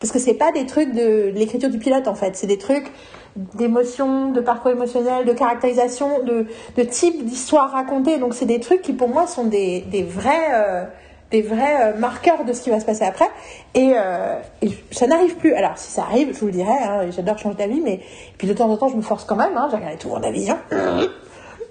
parce 0.00 0.10
que 0.12 0.18
c'est 0.18 0.34
pas 0.34 0.50
des 0.50 0.64
trucs 0.66 0.92
de 0.94 1.30
l'écriture 1.34 1.68
du 1.68 1.78
pilote 1.78 2.08
en 2.08 2.14
fait, 2.14 2.34
c'est 2.36 2.46
des 2.46 2.58
trucs 2.58 2.90
d'émotion, 3.36 4.30
de 4.32 4.40
parcours 4.40 4.70
émotionnel, 4.72 5.24
de 5.24 5.32
caractérisation, 5.32 6.22
de, 6.24 6.46
de 6.76 6.82
type 6.82 7.24
d'histoire 7.24 7.70
racontée. 7.70 8.18
Donc 8.18 8.34
c'est 8.34 8.46
des 8.46 8.60
trucs 8.60 8.82
qui 8.82 8.92
pour 8.92 9.08
moi 9.08 9.26
sont 9.26 9.44
des, 9.44 9.82
des 9.82 10.02
vrais, 10.02 10.52
euh, 10.54 10.84
des 11.30 11.42
vrais 11.42 11.92
euh, 11.94 11.98
marqueurs 11.98 12.44
de 12.44 12.52
ce 12.52 12.62
qui 12.62 12.70
va 12.70 12.80
se 12.80 12.84
passer 12.86 13.04
après. 13.04 13.28
Et, 13.74 13.92
euh, 13.96 14.34
et 14.62 14.70
ça 14.90 15.06
n'arrive 15.06 15.36
plus. 15.36 15.54
Alors 15.54 15.78
si 15.78 15.90
ça 15.90 16.02
arrive, 16.02 16.34
je 16.34 16.40
vous 16.40 16.46
le 16.46 16.52
dirai, 16.52 16.72
hein, 16.72 17.10
j'adore 17.10 17.38
changer 17.38 17.56
d'avis, 17.56 17.80
mais 17.80 18.00
puis 18.36 18.48
de 18.48 18.52
temps 18.52 18.68
en 18.68 18.76
temps 18.76 18.88
je 18.88 18.96
me 18.96 19.02
force 19.02 19.24
quand 19.24 19.36
même. 19.36 19.56
Hein, 19.56 19.68
J'ai 19.70 19.76
regardé 19.76 19.96
tout 19.96 20.08
mon 20.08 20.22
avion 20.22 20.56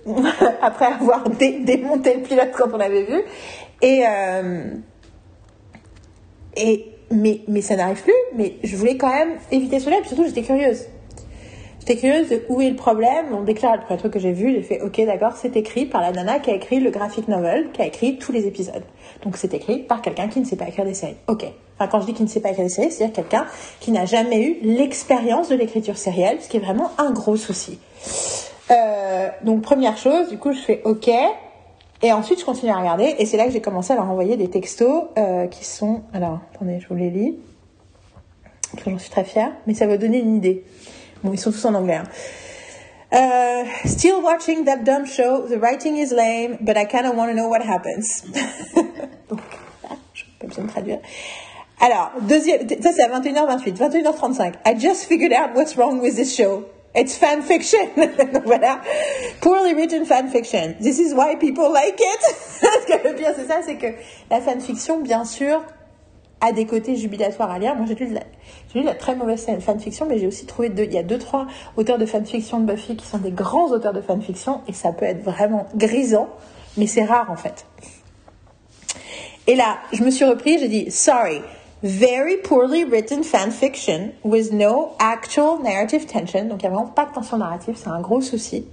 après 0.62 0.86
avoir 0.86 1.30
dé- 1.30 1.60
démonté 1.60 2.16
le 2.16 2.22
pilote 2.22 2.52
quand 2.58 2.70
on 2.74 2.78
l'avait 2.78 3.04
vu. 3.04 3.22
Et, 3.82 4.04
et 6.56 6.86
mais, 7.12 7.42
mais 7.48 7.62
ça 7.62 7.76
n'arrive 7.76 8.02
plus. 8.02 8.14
Mais 8.36 8.56
je 8.64 8.76
voulais 8.76 8.98
quand 8.98 9.10
même 9.14 9.34
éviter 9.52 9.80
cela. 9.80 9.98
Et 9.98 10.00
puis 10.02 10.10
surtout, 10.10 10.26
j'étais 10.26 10.42
curieuse. 10.42 10.86
J'étais 11.80 11.96
curieuse 11.96 12.30
de 12.30 12.44
où 12.50 12.62
est 12.62 12.70
le 12.70 12.76
problème? 12.76 13.28
On 13.34 13.44
déclare 13.44 13.76
le 13.76 13.82
premier 13.82 13.98
truc 13.98 14.14
que 14.14 14.20
j'ai 14.20 14.34
vu. 14.34 14.54
J'ai 14.54 14.62
fait 14.62 14.82
OK, 14.82 15.04
d'accord, 15.06 15.34
c'est 15.36 15.56
écrit 15.56 15.86
par 15.86 16.02
la 16.02 16.12
nana 16.12 16.40
qui 16.40 16.52
a 16.52 16.56
écrit 16.56 16.80
le 16.80 16.92
graphic 16.92 17.28
novel, 17.28 17.72
qui 17.72 17.82
a 17.82 17.86
écrit 17.86 18.18
tous 18.18 18.32
les 18.32 18.48
épisodes. 18.48 18.84
Donc 19.24 19.38
c'est 19.38 19.54
écrit 19.54 19.80
par 19.80 20.02
quelqu'un 20.02 20.28
qui 20.28 20.40
ne 20.40 20.46
sait 20.46 20.56
pas 20.56 20.68
écrire 20.68 20.86
des 20.86 20.94
séries. 20.94 21.16
OK. 21.28 21.46
Enfin, 21.78 21.90
quand 21.90 22.02
je 22.02 22.08
dis 22.08 22.14
qui 22.14 22.24
ne 22.24 22.28
sait 22.28 22.42
pas 22.42 22.50
écrire 22.50 22.66
des 22.66 22.70
séries, 22.70 22.92
c'est-à-dire 22.92 23.16
quelqu'un 23.16 23.46
qui 23.80 23.92
n'a 23.92 24.06
jamais 24.06 24.42
eu 24.42 24.58
l'expérience 24.62 25.50
de 25.50 25.56
l'écriture 25.56 25.98
sérielle, 25.98 26.42
ce 26.42 26.50
qui 26.50 26.58
est 26.58 26.62
vraiment 26.62 26.92
un 26.98 27.12
gros 27.12 27.38
souci. 27.38 27.80
Euh, 28.72 29.30
donc 29.44 29.62
première 29.62 29.98
chose, 29.98 30.30
du 30.30 30.38
coup, 30.38 30.52
je 30.52 30.60
fais 30.60 30.82
OK. 30.84 31.10
Et 32.02 32.14
ensuite, 32.14 32.40
je 32.40 32.46
continue 32.46 32.72
à 32.72 32.78
regarder. 32.78 33.16
Et 33.18 33.26
c'est 33.26 33.38
là 33.38 33.46
que 33.46 33.52
j'ai 33.52 33.62
commencé 33.62 33.92
à 33.94 33.96
leur 33.96 34.10
envoyer 34.10 34.38
des 34.38 34.50
textos 34.50 35.06
euh, 35.18 35.48
qui 35.48 35.66
sont... 35.66 36.02
Alors, 36.14 36.40
attendez, 36.54 36.80
je 36.80 36.88
vous 36.88 36.96
les 36.96 37.10
lis. 37.10 37.38
J'en 38.86 38.98
suis 38.98 39.10
très 39.10 39.26
fière. 39.26 39.52
Mais 39.68 39.74
ça 39.74 39.86
va 39.86 39.98
donner 39.98 40.20
une 40.20 40.36
idée. 40.36 40.64
Bon, 41.24 41.34
ils 41.34 41.40
sont 41.40 41.52
tous 41.52 41.66
en 41.66 41.74
anglais. 41.74 41.96
hein. 41.96 42.04
Euh, 43.12 43.64
still 43.86 44.22
watching 44.22 44.66
that 44.66 44.84
dumb 44.84 45.06
show. 45.06 45.48
The 45.48 45.60
writing 45.60 45.98
is 45.98 46.14
lame, 46.14 46.58
but 46.62 46.78
I 46.78 46.86
kind 46.86 47.08
of 47.08 47.16
want 47.16 47.30
to 47.30 47.34
know 47.36 47.48
what 47.48 47.62
happens. 47.62 48.24
Donc, 49.30 49.40
je 50.14 50.24
pas 50.40 50.48
besoin 50.48 50.66
de 50.66 50.70
traduire. 50.70 51.00
Alors, 51.82 52.12
deuxième, 52.22 52.68
ça 52.82 52.92
c'est 52.94 53.04
à 53.04 53.20
21h28, 53.20 53.78
21h35. 53.78 54.54
I 54.66 54.76
just 54.80 55.06
figured 55.06 55.34
out 55.34 55.56
what's 55.56 55.76
wrong 55.76 56.00
with 56.02 56.16
this 56.16 56.36
show. 56.36 56.66
It's 56.96 57.16
fan 57.18 57.42
fiction. 57.42 57.88
Voilà. 58.46 58.82
Poorly 59.42 59.74
written 59.74 60.06
fan 60.06 60.28
fiction. 60.30 60.76
This 60.80 61.00
is 61.00 61.14
why 61.16 61.36
people 61.36 61.72
like 61.72 62.00
it. 62.00 62.22
Parce 62.62 62.86
que 62.86 63.08
le 63.08 63.16
pire 63.16 63.34
c'est 63.36 63.48
ça, 63.48 63.62
c'est 63.66 63.76
que 63.78 63.88
la 64.30 64.40
fan 64.42 64.60
fiction, 64.62 65.00
bien 65.00 65.24
sûr, 65.26 65.64
a 66.42 66.52
des 66.52 66.66
côtés 66.66 66.96
jubilatoires 66.96 67.52
à 67.52 67.60
lire. 67.60 67.76
Moi, 67.76 67.86
j'ai 67.86 67.96
lu, 67.96 68.84
la 68.84 68.96
très 68.96 69.16
mauvaise 69.16 69.46
fanfiction, 69.60 70.06
mais 70.08 70.18
j'ai 70.20 70.28
aussi 70.28 70.46
trouvé 70.46 70.70
deux, 70.70 70.84
il 70.84 70.94
y 70.94 70.98
a 70.98 71.04
deux, 71.04 71.18
trois 71.18 71.48
auteurs 71.76 71.98
de 71.98 72.06
fanfiction 72.06 72.60
de 72.60 72.72
Buffy 72.72 72.96
qui 72.96 73.06
sont 73.06 73.18
des 73.18 73.32
grands 73.32 73.72
auteurs 73.72 73.94
de 73.94 74.02
fanfiction, 74.02 74.62
et 74.68 74.74
ça 74.74 74.92
peut 74.92 75.06
être 75.06 75.24
vraiment 75.24 75.68
grisant, 75.76 76.30
mais 76.78 76.88
c'est 76.88 77.04
rare 77.04 77.30
en 77.30 77.36
fait. 77.36 77.66
Et 79.48 79.56
là, 79.56 79.80
je 79.92 80.04
me 80.04 80.12
suis 80.12 80.26
repris, 80.26 80.60
j'ai 80.60 80.68
dit, 80.68 80.92
sorry, 80.92 81.42
very 81.82 82.38
poorly 82.38 82.84
written 82.84 83.24
fanfiction 83.24 84.12
with 84.24 84.52
no 84.52 84.92
actual 85.00 85.62
narrative 85.64 86.06
tension. 86.06 86.46
Donc, 86.46 86.62
il 86.62 86.70
n'y 86.70 86.74
a 86.74 86.76
vraiment 86.76 86.92
pas 86.92 87.06
de 87.06 87.14
tension 87.14 87.38
narrative, 87.38 87.76
c'est 87.78 87.90
un 87.90 88.02
gros 88.02 88.22
souci. 88.22 88.66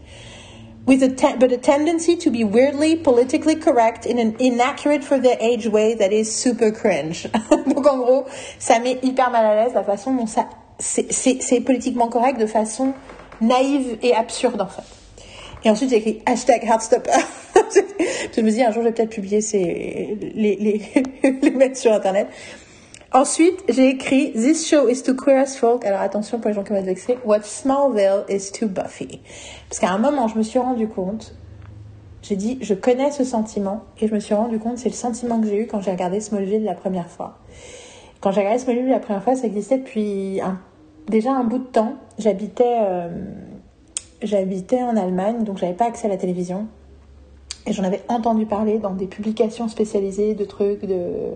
With 0.87 1.03
a 1.03 1.09
te- 1.09 1.37
but 1.37 1.51
a 1.51 1.57
tendency 1.57 2.17
to 2.17 2.31
be 2.31 2.45
weirdly 2.45 2.95
politically 2.95 3.57
correct 3.57 4.07
in 4.07 4.21
an 4.21 4.37
inaccurate 4.39 5.03
for 5.03 5.19
their 5.19 5.37
age 5.41 5.67
way 5.67 5.95
that 5.95 6.13
is 6.13 6.33
super 6.33 6.71
cringe. 6.71 7.27
Donc, 7.51 7.87
en 7.87 7.99
gros, 7.99 8.27
ça 8.61 8.79
met 8.79 9.01
hyper 9.03 9.31
mal 9.31 9.45
à 9.45 9.55
l'aise 9.57 9.75
la 9.75 9.83
façon 9.83 10.15
dont 10.15 10.27
ça, 10.27 10.49
c'est, 10.79 11.13
c'est, 11.13 11.43
c'est 11.43 11.61
politiquement 11.61 12.07
correct 12.07 12.39
de 12.39 12.47
façon 12.47 12.95
naïve 13.41 13.99
et 14.01 14.15
absurde, 14.15 14.61
en 14.61 14.69
fait. 14.69 14.85
Et 15.65 15.71
ensuite, 15.71 15.91
j'ai 15.91 15.97
écrit 15.97 16.23
hashtag 16.25 16.63
Heartstopper. 16.65 17.11
je 18.37 18.41
me 18.41 18.51
dis, 18.53 18.63
un 18.63 18.71
jour, 18.71 18.83
je 18.83 18.89
vais 18.89 18.93
peut-être 18.93 19.11
publier 19.11 19.41
ces, 19.41 20.17
les, 20.37 20.55
les, 20.55 20.83
les 21.43 21.51
mettre 21.51 21.77
sur 21.77 21.93
Internet. 21.93 22.29
Ensuite, 23.13 23.63
j'ai 23.69 23.89
écrit 23.89 24.33
This 24.33 24.69
show 24.69 24.89
is 24.89 25.03
too 25.03 25.15
queer 25.15 25.39
as 25.39 25.57
folk. 25.57 25.85
Alors 25.85 26.01
attention 26.01 26.39
pour 26.39 26.49
les 26.49 26.55
gens 26.55 26.65
qui 26.65 26.71
vont 26.71 26.77
être. 26.77 27.27
What 27.27 27.43
Smallville 27.43 28.25
is 28.29 28.51
too 28.53 28.69
Buffy. 28.69 29.21
Parce 29.69 29.79
qu'à 29.79 29.91
un 29.91 29.99
moment, 29.99 30.29
je 30.29 30.37
me 30.37 30.43
suis 30.43 30.59
rendu 30.59 30.89
compte, 30.89 31.35
j'ai 32.23 32.37
dit, 32.37 32.59
je 32.61 32.75
connais 32.75 33.13
ce 33.13 33.25
sentiment. 33.25 33.85
Et 34.01 34.09
je 34.09 34.15
me 34.15 34.21
suis 34.21 34.35
rendu 34.35 34.59
compte, 34.59 34.79
c'est 34.79 34.89
le 34.89 34.95
sentiment 34.95 35.41
que 35.41 35.47
j'ai 35.47 35.63
eu 35.63 35.67
quand 35.67 35.81
j'ai 35.81 35.93
regardé 35.93 36.21
Smallville 36.21 36.65
la 36.65 36.75
première 36.75 37.09
fois. 37.09 37.39
Quand 38.21 38.33
j'ai 38.33 38.41
regardé 38.41 38.59
Smallville 38.59 38.89
la 38.89 38.99
première 38.99 39.23
fois, 39.23 39.37
ça 39.37 39.47
existait 39.47 39.79
depuis 39.79 40.41
déjà 41.09 41.33
un 41.33 41.45
bout 41.45 41.59
de 41.59 41.65
temps. 41.65 41.95
J'habitais 42.19 42.79
euh, 42.81 43.09
j'habitais 44.23 44.83
en 44.83 44.97
Allemagne, 44.97 45.45
donc 45.45 45.59
j'avais 45.59 45.75
pas 45.75 45.87
accès 45.87 46.07
à 46.07 46.11
la 46.11 46.17
télévision. 46.17 46.67
Et 47.67 47.73
j'en 47.73 47.85
avais 47.85 48.03
entendu 48.09 48.47
parler 48.47 48.79
dans 48.79 48.95
des 48.95 49.07
publications 49.07 49.69
spécialisées 49.69 50.35
de 50.35 50.45
trucs, 50.45 50.85
de 50.85 51.35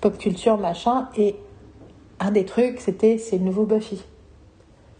pop 0.00 0.16
culture, 0.18 0.56
machin. 0.58 1.08
Et 1.16 1.36
un 2.18 2.30
des 2.30 2.44
trucs, 2.44 2.80
c'était 2.80 3.18
c'est 3.18 3.38
le 3.38 3.44
nouveau 3.44 3.64
Buffy. 3.64 4.02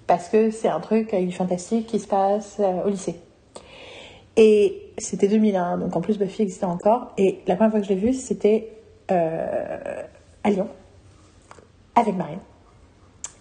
Parce 0.07 0.29
que 0.29 0.51
c'est 0.51 0.69
un 0.69 0.81
truc 0.81 1.15
avec 1.15 1.29
du 1.29 1.35
fantastique 1.35 1.87
qui 1.87 1.99
se 2.01 2.09
passe 2.09 2.57
euh, 2.61 2.85
au 2.85 2.89
lycée. 2.89 3.17
Et 4.37 4.93
c'était 4.99 5.29
2001, 5.29 5.79
donc 5.79 5.95
en 5.97 6.01
plus 6.01 6.19
Buffy 6.19 6.43
existait 6.43 6.65
encore. 6.65 7.13
Et 7.19 7.41
la 7.47 7.57
première 7.57 7.71
fois 7.71 7.81
que 7.81 7.87
je 7.87 7.93
l'ai 7.93 8.01
vu, 8.01 8.13
c'était 8.13 8.73
euh, 9.11 10.03
à 10.45 10.51
Lyon, 10.51 10.69
avec 11.95 12.17
Marine. 12.17 12.39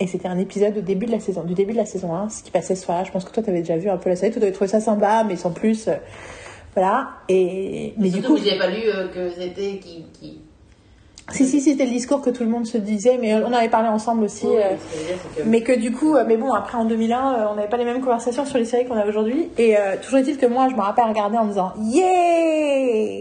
Et 0.01 0.07
c'était 0.07 0.27
un 0.27 0.37
épisode 0.37 0.77
au 0.77 0.81
début 0.81 1.05
de 1.05 1.11
la 1.11 1.19
saison, 1.19 1.43
du 1.43 1.53
début 1.53 1.73
de 1.73 1.77
la 1.77 1.85
saison 1.85 2.13
1, 2.15 2.29
ce 2.29 2.43
qui 2.43 2.51
passait 2.51 2.75
ce 2.75 2.83
soir. 2.85 3.03
Je 3.03 3.11
pense 3.11 3.25
que 3.25 3.31
toi, 3.31 3.43
tu 3.43 3.49
avais 3.49 3.59
déjà 3.59 3.77
vu 3.77 3.89
un 3.89 3.97
peu 3.97 4.09
la 4.09 4.15
série, 4.15 4.31
tu 4.31 4.39
devais 4.39 4.51
trouver 4.51 4.69
ça 4.69 4.79
sympa, 4.79 5.23
mais 5.27 5.35
sans 5.35 5.51
plus. 5.51 5.87
euh, 5.87 5.95
voilà. 6.73 7.09
Et, 7.27 7.93
mais 7.97 8.09
du 8.09 8.19
Surtout 8.21 8.35
coup, 8.35 8.39
que 8.41 8.49
j'ai 8.49 8.57
pas 8.57 8.69
lu 8.69 8.81
euh, 8.85 9.07
que 9.09 9.29
c'était 9.29 9.77
qui. 9.79 10.05
qui... 10.13 10.41
si, 11.31 11.45
si, 11.45 11.61
c'était 11.61 11.85
le 11.85 11.91
discours 11.91 12.21
que 12.21 12.29
tout 12.29 12.43
le 12.43 12.49
monde 12.49 12.65
se 12.65 12.77
disait, 12.77 13.17
mais 13.19 13.35
on 13.35 13.51
avait 13.51 13.69
parlé 13.69 13.89
ensemble 13.89 14.23
aussi. 14.23 14.45
Oui, 14.47 14.57
euh, 14.57 14.75
que 15.35 15.43
mais 15.45 15.61
que 15.61 15.77
du 15.77 15.91
coup, 15.91 16.15
euh, 16.15 16.23
mais 16.27 16.37
bon, 16.37 16.53
après 16.53 16.77
en 16.77 16.85
2001, 16.85 17.17
euh, 17.17 17.45
on 17.51 17.55
n'avait 17.55 17.67
pas 17.67 17.77
les 17.77 17.85
mêmes 17.85 18.01
conversations 18.01 18.45
sur 18.45 18.57
les 18.57 18.65
séries 18.65 18.85
qu'on 18.85 18.97
a 18.97 19.05
aujourd'hui. 19.05 19.49
Et 19.57 19.77
euh, 19.77 19.95
toujours 20.01 20.19
est-il 20.19 20.37
que 20.37 20.45
moi, 20.45 20.67
je 20.69 20.75
me 20.75 20.81
rappelle 20.81 21.05
regarder 21.05 21.37
en 21.37 21.45
me 21.45 21.49
disant 21.49 21.73
Yeah 21.81 23.19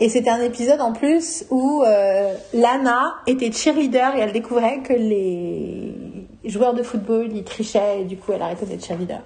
Et 0.00 0.08
c'était 0.08 0.30
un 0.30 0.42
épisode 0.42 0.80
en 0.80 0.92
plus 0.92 1.44
où 1.50 1.84
euh, 1.84 2.34
Lana 2.52 3.14
était 3.26 3.52
cheerleader 3.52 4.16
et 4.16 4.20
elle 4.20 4.32
découvrait 4.32 4.80
que 4.80 4.92
les 4.92 5.94
joueurs 6.44 6.74
de 6.74 6.82
football 6.82 7.28
ils 7.32 7.44
trichaient 7.44 8.00
et 8.00 8.04
du 8.04 8.16
coup 8.16 8.32
elle 8.32 8.42
arrêtait 8.42 8.66
d'être 8.66 8.84
cheerleader. 8.84 9.20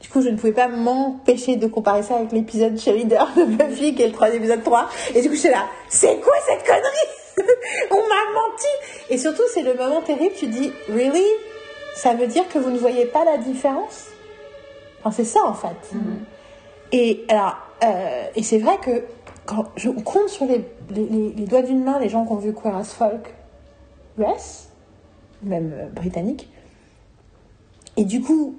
Du 0.00 0.08
coup, 0.08 0.22
je 0.22 0.28
ne 0.28 0.36
pouvais 0.36 0.52
pas 0.52 0.68
m'empêcher 0.68 1.56
de 1.56 1.66
comparer 1.66 2.02
ça 2.04 2.16
avec 2.16 2.30
l'épisode 2.32 2.78
cheerleader 2.78 3.28
de 3.36 3.44
Buffy, 3.44 3.94
qui 3.94 4.02
est 4.02 4.06
le 4.06 4.12
troisième 4.12 4.38
épisode 4.42 4.62
3. 4.62 4.88
Et 5.14 5.22
du 5.22 5.28
coup, 5.28 5.34
j'étais 5.34 5.50
là, 5.50 5.66
c'est 5.88 6.20
quoi 6.20 6.34
cette 6.46 6.64
connerie? 6.64 7.38
On 7.90 7.96
m'a 7.96 8.32
menti 8.34 8.66
Et 9.10 9.18
surtout, 9.18 9.42
c'est 9.52 9.62
le 9.62 9.74
moment 9.74 10.00
terrible, 10.02 10.34
tu 10.36 10.46
dis, 10.46 10.72
really? 10.88 11.24
Ça 11.96 12.14
veut 12.14 12.28
dire 12.28 12.48
que 12.48 12.58
vous 12.58 12.70
ne 12.70 12.78
voyez 12.78 13.06
pas 13.06 13.24
la 13.24 13.38
différence? 13.38 14.06
Enfin, 15.00 15.10
c'est 15.10 15.24
ça, 15.24 15.40
en 15.44 15.54
fait. 15.54 15.96
Et 16.92 17.24
alors, 17.28 17.56
euh, 17.84 18.24
et 18.36 18.42
c'est 18.44 18.58
vrai 18.58 18.78
que 18.80 19.02
quand 19.46 19.64
je 19.76 19.88
on 19.88 20.00
compte 20.00 20.28
sur 20.28 20.46
les, 20.46 20.64
les, 20.90 21.04
les- 21.06 21.32
les 21.36 21.44
doigts 21.46 21.62
d'une 21.62 21.82
main 21.82 21.98
les 21.98 22.08
gens 22.08 22.24
qui 22.24 22.32
ont 22.32 22.36
vu 22.36 22.52
Queer 22.54 22.76
as 22.76 22.92
Folk 22.94 23.34
US, 24.18 24.68
même 25.42 25.72
euh, 25.74 25.86
britannique. 25.88 26.48
Et 27.96 28.04
du 28.04 28.20
coup, 28.20 28.56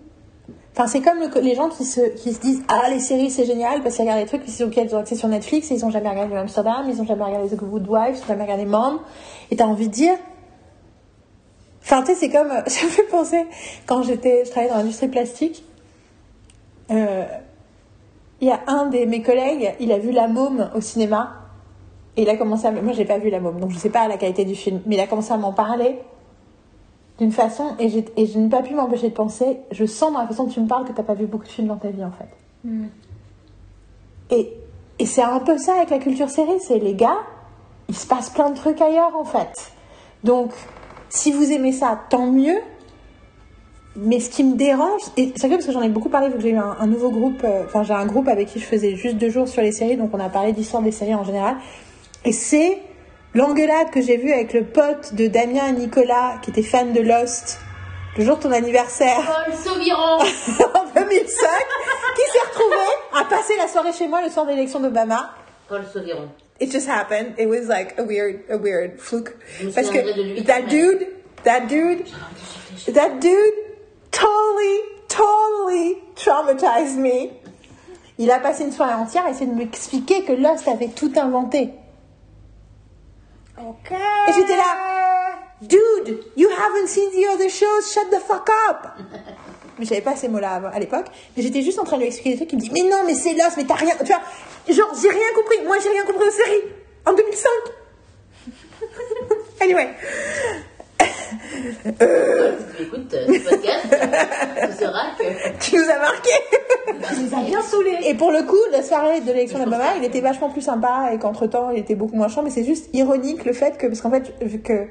c'est 0.87 1.01
comme 1.01 1.19
le- 1.19 1.41
les 1.41 1.55
gens 1.55 1.69
qui 1.69 1.83
se, 1.83 2.01
disent 2.39 2.63
Ah, 2.67 2.89
les 2.89 2.99
séries 2.99 3.29
c'est 3.29 3.45
génial 3.45 3.81
parce 3.81 3.95
qu'ils 3.95 4.03
regardent 4.03 4.21
des 4.21 4.27
trucs 4.27 4.43
auxquels 4.61 4.87
ils 4.87 4.95
ont 4.95 4.99
accès 4.99 5.15
sur 5.15 5.27
Netflix 5.27 5.71
et 5.71 5.75
ils 5.75 5.85
ont 5.85 5.89
jamais 5.89 6.09
regardé 6.09 6.35
Amsterdam, 6.35 6.85
ils 6.87 7.01
ont 7.01 7.05
jamais 7.05 7.23
regardé 7.23 7.49
The 7.49 7.59
Good 7.59 7.87
Wife, 7.87 8.17
ils 8.17 8.23
ont 8.23 8.27
jamais 8.27 8.43
regardé 8.43 8.65
Mom. 8.65 8.99
Et 9.51 9.55
t'as 9.55 9.65
envie 9.65 9.87
de 9.87 9.93
dire. 9.93 10.15
Enfin, 11.81 12.01
tu 12.01 12.07
sais, 12.07 12.15
c'est 12.15 12.29
comme. 12.29 12.49
Ça 12.67 12.85
me 12.85 12.89
fait 12.91 13.03
penser 13.03 13.45
quand 13.85 14.03
j'étais, 14.03 14.45
je 14.45 14.51
travaillais 14.51 14.71
dans 14.71 14.79
l'industrie 14.79 15.07
plastique. 15.07 15.63
Euh, 16.91 17.25
il 18.41 18.47
y 18.47 18.51
a 18.51 18.59
un 18.67 18.85
de 18.85 19.05
mes 19.05 19.21
collègues, 19.21 19.75
il 19.79 19.91
a 19.91 19.97
vu 19.97 20.11
La 20.11 20.27
Môme 20.27 20.69
au 20.75 20.81
cinéma. 20.81 21.35
Et 22.15 22.23
il 22.23 22.29
a 22.29 22.35
commencé 22.35 22.65
à... 22.65 22.71
Moi, 22.71 22.93
j'ai 22.93 23.05
pas 23.05 23.17
vu 23.17 23.29
La 23.29 23.39
Môme, 23.39 23.59
donc 23.59 23.71
je 23.71 23.77
sais 23.77 23.89
pas 23.89 24.07
la 24.07 24.17
qualité 24.17 24.43
du 24.45 24.55
film. 24.55 24.81
Mais 24.85 24.95
il 24.95 24.99
a 24.99 25.07
commencé 25.07 25.31
à 25.31 25.37
m'en 25.37 25.53
parler 25.53 25.99
d'une 27.19 27.31
façon... 27.31 27.75
Et, 27.79 27.89
je 27.89 28.39
n'ai 28.39 28.49
pas 28.49 28.63
pu 28.63 28.73
m'empêcher 28.73 29.09
de 29.09 29.13
penser... 29.13 29.59
Je 29.71 29.85
sens 29.85 30.11
dans 30.11 30.19
la 30.19 30.27
façon 30.27 30.45
dont 30.45 30.49
tu 30.49 30.59
me 30.59 30.67
parles 30.67 30.85
que 30.85 30.93
t'as 30.93 31.03
pas 31.03 31.13
vu 31.13 31.27
beaucoup 31.27 31.43
de 31.43 31.49
films 31.49 31.67
dans 31.67 31.77
ta 31.77 31.89
vie, 31.89 32.03
en 32.03 32.11
fait. 32.11 32.29
Et, 34.31 34.53
et 34.97 35.05
c'est 35.05 35.21
un 35.21 35.39
peu 35.39 35.57
ça 35.57 35.75
avec 35.75 35.91
la 35.91 35.99
culture 35.99 36.29
série. 36.29 36.59
C'est 36.59 36.79
les 36.79 36.95
gars, 36.95 37.17
il 37.89 37.95
se 37.95 38.07
passe 38.07 38.31
plein 38.31 38.49
de 38.49 38.55
trucs 38.55 38.81
ailleurs, 38.81 39.15
en 39.15 39.25
fait. 39.25 39.71
Donc, 40.23 40.51
si 41.09 41.31
vous 41.31 41.51
aimez 41.51 41.73
ça, 41.73 41.99
tant 42.09 42.27
mieux. 42.27 42.57
Mais 43.95 44.19
ce 44.19 44.29
qui 44.29 44.43
me 44.43 44.55
dérange, 44.55 45.01
et 45.17 45.33
c'est 45.35 45.47
vrai 45.47 45.57
parce 45.57 45.65
que 45.65 45.73
j'en 45.73 45.81
ai 45.81 45.89
beaucoup 45.89 46.09
parlé 46.09 46.29
vu 46.29 46.35
que 46.35 46.41
j'ai 46.41 46.51
eu 46.51 46.57
un, 46.57 46.77
un 46.79 46.87
nouveau 46.87 47.09
groupe, 47.09 47.41
euh, 47.43 47.65
enfin 47.65 47.83
j'ai 47.83 47.93
un 47.93 48.05
groupe 48.05 48.29
avec 48.29 48.47
qui 48.47 48.59
je 48.59 48.65
faisais 48.65 48.95
juste 48.95 49.17
deux 49.17 49.29
jours 49.29 49.47
sur 49.47 49.61
les 49.61 49.71
séries, 49.73 49.97
donc 49.97 50.11
on 50.13 50.19
a 50.19 50.29
parlé 50.29 50.53
d'histoire 50.53 50.81
des 50.83 50.91
séries 50.91 51.15
en 51.15 51.23
général. 51.23 51.57
Et 52.23 52.31
c'est 52.31 52.77
l'engueulade 53.33 53.91
que 53.91 54.01
j'ai 54.01 54.17
vue 54.17 54.31
avec 54.31 54.53
le 54.53 54.63
pote 54.63 55.13
de 55.13 55.27
Damien 55.27 55.67
et 55.67 55.73
Nicolas, 55.73 56.39
qui 56.41 56.49
était 56.49 56.63
fan 56.63 56.93
de 56.93 57.01
Lost, 57.01 57.59
le 58.17 58.25
jour 58.25 58.37
de 58.37 58.43
ton 58.43 58.51
anniversaire 58.51 59.45
Paul 59.45 59.55
Sauviron 59.55 60.19
en 60.19 60.85
2005, 60.95 61.05
qui 61.05 62.31
s'est 62.31 62.47
retrouvé 62.49 62.85
à 63.13 63.23
passer 63.25 63.55
la 63.57 63.67
soirée 63.67 63.93
chez 63.93 64.07
moi 64.07 64.21
le 64.21 64.29
soir 64.29 64.45
de 64.45 64.51
l'élection 64.51 64.79
d'Obama. 64.79 65.35
Paul 65.67 65.83
Sauviron. 65.93 66.29
It 66.59 66.71
just 66.71 66.89
happened. 66.89 67.35
It 67.37 67.47
was 67.47 67.67
like 67.69 67.97
a 67.97 68.03
weird, 68.03 68.41
a 68.49 68.57
weird 68.57 68.99
fluke. 68.99 69.37
Parce 69.73 69.89
que 69.89 70.43
that 70.43 70.67
dude, 70.67 71.07
that 71.43 71.67
dude, 71.67 72.05
that 72.93 73.19
dude 73.21 73.53
totally, 74.11 74.81
totally 75.07 75.97
traumatized 76.15 76.97
me. 76.97 77.29
Il 78.17 78.29
a 78.31 78.39
passé 78.39 78.65
une 78.65 78.73
soirée 78.73 78.95
entière 78.95 79.25
à 79.25 79.29
essayer 79.29 79.45
de 79.45 79.55
m'expliquer 79.55 80.25
que 80.25 80.33
Lost 80.33 80.67
avait 80.67 80.89
tout 80.89 81.13
inventé. 81.15 81.69
Ok. 83.61 83.91
Et 83.91 84.33
j'étais 84.33 84.55
là, 84.55 85.37
dude, 85.61 86.19
you 86.37 86.49
haven't 86.49 86.87
seen 86.87 87.09
the 87.11 87.27
other 87.33 87.49
shows, 87.49 87.81
shut 87.93 88.09
the 88.09 88.19
fuck 88.19 88.49
up. 88.69 88.87
Mais 89.77 89.85
j'avais 89.85 90.01
pas 90.01 90.15
ces 90.15 90.27
mots-là 90.27 90.61
à 90.73 90.79
l'époque. 90.79 91.07
Mais 91.35 91.43
j'étais 91.43 91.61
juste 91.61 91.79
en 91.79 91.83
train 91.83 91.97
de 91.97 92.01
lui 92.01 92.07
expliquer 92.07 92.31
des 92.31 92.37
trucs. 92.37 92.53
Il 92.53 92.57
me 92.57 92.61
dit, 92.61 92.71
mais 92.73 92.89
non, 92.89 93.03
mais 93.05 93.15
c'est 93.15 93.33
Lost, 93.33 93.57
mais 93.57 93.65
t'as 93.65 93.75
rien. 93.75 93.95
Tu 93.97 94.05
vois, 94.05 94.21
genre, 94.69 94.93
j'ai 95.01 95.09
rien 95.09 95.27
compris. 95.35 95.57
Moi, 95.65 95.77
j'ai 95.81 95.89
rien 95.89 96.03
compris 96.05 96.27
aux 96.27 96.31
séries. 96.31 96.63
En 97.05 97.13
2005. 97.13 97.49
anyway. 99.61 99.89
Tu 101.83 102.83
écoutes 102.83 103.13
euh, 103.13 103.27
ce 103.27 103.49
podcast, 103.49 103.87
euh, 103.93 104.67
tu 104.67 104.83
sauras 104.83 105.15
que. 105.17 105.59
Tu 105.59 105.75
nous 105.75 105.89
as 105.89 105.99
marqué. 105.99 106.29
Tu 107.13 107.21
nous 107.21 107.37
as 107.37 107.43
bien 107.43 107.61
saoulés. 107.61 107.97
Et 108.07 108.13
pour 108.15 108.31
le 108.31 108.43
coup, 108.43 108.57
la 108.71 108.81
soirée 108.81 109.21
de 109.21 109.27
l'élection 109.27 109.59
d'Obama, 109.59 109.97
il 109.97 110.03
était 110.03 110.21
vachement 110.21 110.49
plus 110.49 110.61
sympa 110.61 111.11
et 111.13 111.19
qu'entre 111.19 111.47
temps, 111.47 111.69
il 111.71 111.79
était 111.79 111.95
beaucoup 111.95 112.15
moins 112.15 112.27
chiant. 112.27 112.43
Mais 112.43 112.49
c'est 112.49 112.63
juste 112.63 112.89
ironique 112.93 113.45
le 113.45 113.53
fait 113.53 113.77
que, 113.77 113.87
parce 113.87 114.01
qu'en 114.01 114.11
fait, 114.11 114.33
vu 114.41 114.59
que 114.59 114.87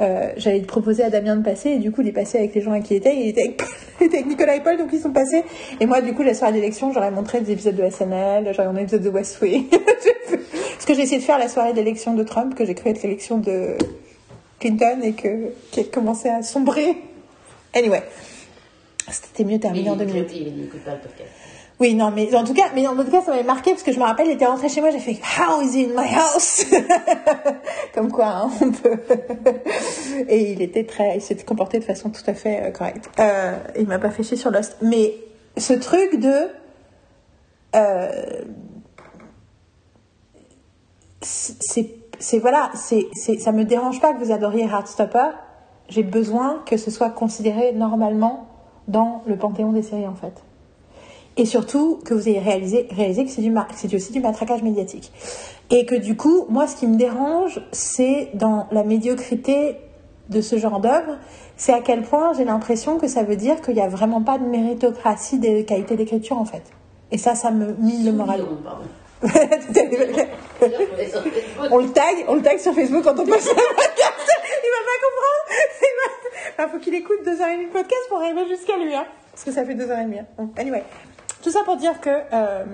euh, 0.00 0.30
j'allais 0.36 0.60
proposer 0.60 1.02
à 1.02 1.10
Damien 1.10 1.36
de 1.36 1.42
passer, 1.42 1.70
et 1.70 1.78
du 1.78 1.90
coup, 1.90 2.02
il 2.02 2.08
est 2.08 2.12
passé 2.12 2.38
avec 2.38 2.54
les 2.54 2.60
gens 2.60 2.70
avec 2.70 2.84
qui 2.84 2.94
il 2.94 2.98
était. 2.98 3.16
Il 3.16 3.28
était 3.28 3.42
avec, 3.42 3.62
il 4.00 4.06
était 4.06 4.16
avec 4.18 4.28
Nicolas 4.28 4.56
et 4.56 4.60
Paul, 4.60 4.76
donc 4.76 4.90
ils 4.92 5.00
sont 5.00 5.10
passés. 5.10 5.44
Et 5.80 5.86
moi, 5.86 6.00
du 6.00 6.14
coup, 6.14 6.22
la 6.22 6.34
soirée 6.34 6.52
d'élection, 6.52 6.92
j'aurais 6.92 7.10
montré 7.10 7.40
des 7.40 7.52
épisodes 7.52 7.76
de 7.76 7.88
SNL, 7.88 8.52
j'aurais 8.54 8.68
montré 8.68 8.84
des 8.84 8.94
épisodes 8.94 9.12
de 9.12 9.16
West 9.16 9.40
Wing. 9.42 9.66
Ce 10.78 10.86
que 10.86 10.94
j'ai 10.94 11.02
essayé 11.02 11.18
de 11.18 11.24
faire 11.24 11.38
la 11.38 11.48
soirée 11.48 11.72
d'élection 11.72 12.14
de 12.14 12.22
Trump, 12.22 12.54
que 12.54 12.64
j'ai 12.64 12.74
cru 12.74 12.90
être 12.90 13.02
l'élection 13.02 13.38
de 13.38 13.76
Clinton 14.60 15.00
et 15.02 15.12
que, 15.12 15.52
qui 15.70 15.80
a 15.80 15.84
commencé 15.84 16.28
à 16.28 16.42
sombrer. 16.42 16.96
Anyway. 17.74 18.02
C'était 19.10 19.44
mieux 19.44 19.58
terminé 19.58 19.88
en 19.88 19.96
deux 19.96 20.04
minutes. 20.04 20.30
il 20.34 20.54
n'écoute 20.56 20.80
pas 20.80 20.94
le 20.94 21.00
podcast. 21.00 21.30
Oui, 21.80 21.94
non, 21.94 22.10
mais 22.10 22.34
en 22.34 22.42
tout 22.42 22.54
cas, 22.54 22.70
mais 22.74 22.86
en 22.88 22.96
tout 22.96 23.10
cas, 23.10 23.22
ça 23.22 23.30
m'avait 23.30 23.44
marqué 23.44 23.70
parce 23.70 23.84
que 23.84 23.92
je 23.92 24.00
me 24.00 24.04
rappelle, 24.04 24.26
il 24.26 24.32
était 24.32 24.46
rentré 24.46 24.68
chez 24.68 24.80
moi, 24.80 24.90
j'ai 24.90 24.98
fait 24.98 25.20
How 25.38 25.62
is 25.62 25.78
he 25.78 25.86
in 25.86 25.94
my 25.94 26.12
house? 26.12 26.64
Comme 27.94 28.10
quoi, 28.10 28.26
hein, 28.26 28.50
on 28.60 28.72
peut. 28.72 28.98
Et 30.28 30.52
il 30.52 30.60
était 30.60 30.84
très, 30.84 31.16
il 31.16 31.22
s'était 31.22 31.44
comporté 31.44 31.78
de 31.78 31.84
façon 31.84 32.10
tout 32.10 32.22
à 32.26 32.34
fait 32.34 32.64
euh, 32.64 32.70
correcte. 32.72 33.08
Euh, 33.20 33.56
il 33.78 33.86
m'a 33.86 34.00
pas 34.00 34.10
fait 34.10 34.24
chier 34.24 34.36
sur 34.36 34.50
Lost. 34.50 34.76
Mais 34.82 35.14
ce 35.56 35.72
truc 35.72 36.18
de, 36.18 36.48
euh, 37.76 38.42
c'est, 41.20 42.07
c'est 42.18 42.38
voilà, 42.38 42.70
c'est, 42.74 43.06
c'est, 43.12 43.38
ça 43.38 43.52
me 43.52 43.64
dérange 43.64 44.00
pas 44.00 44.12
que 44.12 44.22
vous 44.22 44.32
adoriez 44.32 44.64
Heartstopper. 44.64 45.30
J'ai 45.88 46.02
besoin 46.02 46.62
que 46.66 46.76
ce 46.76 46.90
soit 46.90 47.10
considéré 47.10 47.72
normalement 47.72 48.46
dans 48.88 49.22
le 49.26 49.36
panthéon 49.36 49.72
des 49.72 49.82
séries 49.82 50.06
en 50.06 50.14
fait 50.14 50.42
et 51.38 51.44
surtout 51.44 52.00
que 52.04 52.12
vous 52.14 52.28
ayez 52.28 52.40
réalisé, 52.40 52.84
que 52.84 53.30
c'est 53.30 53.40
du, 53.40 53.54
c'est 53.74 53.94
aussi 53.94 54.12
du 54.12 54.20
matraquage 54.20 54.62
médiatique. 54.62 55.12
Et 55.70 55.86
que 55.86 55.94
du 55.94 56.16
coup, 56.16 56.46
moi, 56.48 56.66
ce 56.66 56.74
qui 56.74 56.88
me 56.88 56.96
dérange, 56.96 57.60
c'est 57.70 58.30
dans 58.34 58.66
la 58.72 58.82
médiocrité 58.82 59.76
de 60.30 60.40
ce 60.40 60.58
genre 60.58 60.80
d'œuvre, 60.80 61.16
c'est 61.56 61.72
à 61.72 61.80
quel 61.80 62.02
point 62.02 62.32
j'ai 62.32 62.44
l'impression 62.44 62.98
que 62.98 63.06
ça 63.06 63.22
veut 63.22 63.36
dire 63.36 63.62
qu'il 63.62 63.74
n'y 63.74 63.80
a 63.80 63.88
vraiment 63.88 64.20
pas 64.20 64.36
de 64.38 64.44
méritocratie 64.44 65.38
des 65.38 65.64
qualités 65.64 65.96
d'écriture, 65.96 66.38
en 66.38 66.44
fait. 66.44 66.64
Et 67.12 67.18
ça, 67.18 67.36
ça 67.36 67.52
me 67.52 67.72
mine 67.74 68.04
le 68.04 68.12
moral. 68.12 68.44
On 71.70 71.78
le 71.78 71.90
tag, 71.92 72.24
on 72.28 72.34
le 72.36 72.42
tag 72.42 72.58
sur 72.58 72.72
Facebook 72.74 73.02
quand 73.04 73.18
on 73.18 73.26
poste 73.26 73.50
un 73.50 73.54
podcast. 73.54 74.30
Il 74.64 74.70
va 74.70 74.82
pas 74.84 74.98
comprendre. 75.06 75.42
Il 75.82 75.94
va... 75.96 76.04
Enfin, 76.64 76.68
faut 76.72 76.78
qu'il 76.78 76.94
écoute 76.94 77.18
deux 77.24 77.40
heures 77.40 77.48
et 77.48 77.54
demie 77.56 77.66
de 77.66 77.72
podcast 77.72 78.02
pour 78.08 78.18
arriver 78.18 78.46
jusqu'à 78.48 78.76
lui, 78.76 78.94
hein. 78.94 79.06
Parce 79.32 79.42
que 79.44 79.50
ça 79.52 79.64
fait 79.64 79.74
deux 79.74 79.90
heures 79.90 79.98
et 79.98 80.04
demie. 80.04 80.20
hein. 80.20 80.48
Anyway. 80.56 80.84
Tout 81.42 81.50
ça 81.50 81.62
pour 81.64 81.76
dire 81.76 82.00
que 82.00 82.10
euh, 82.32 82.64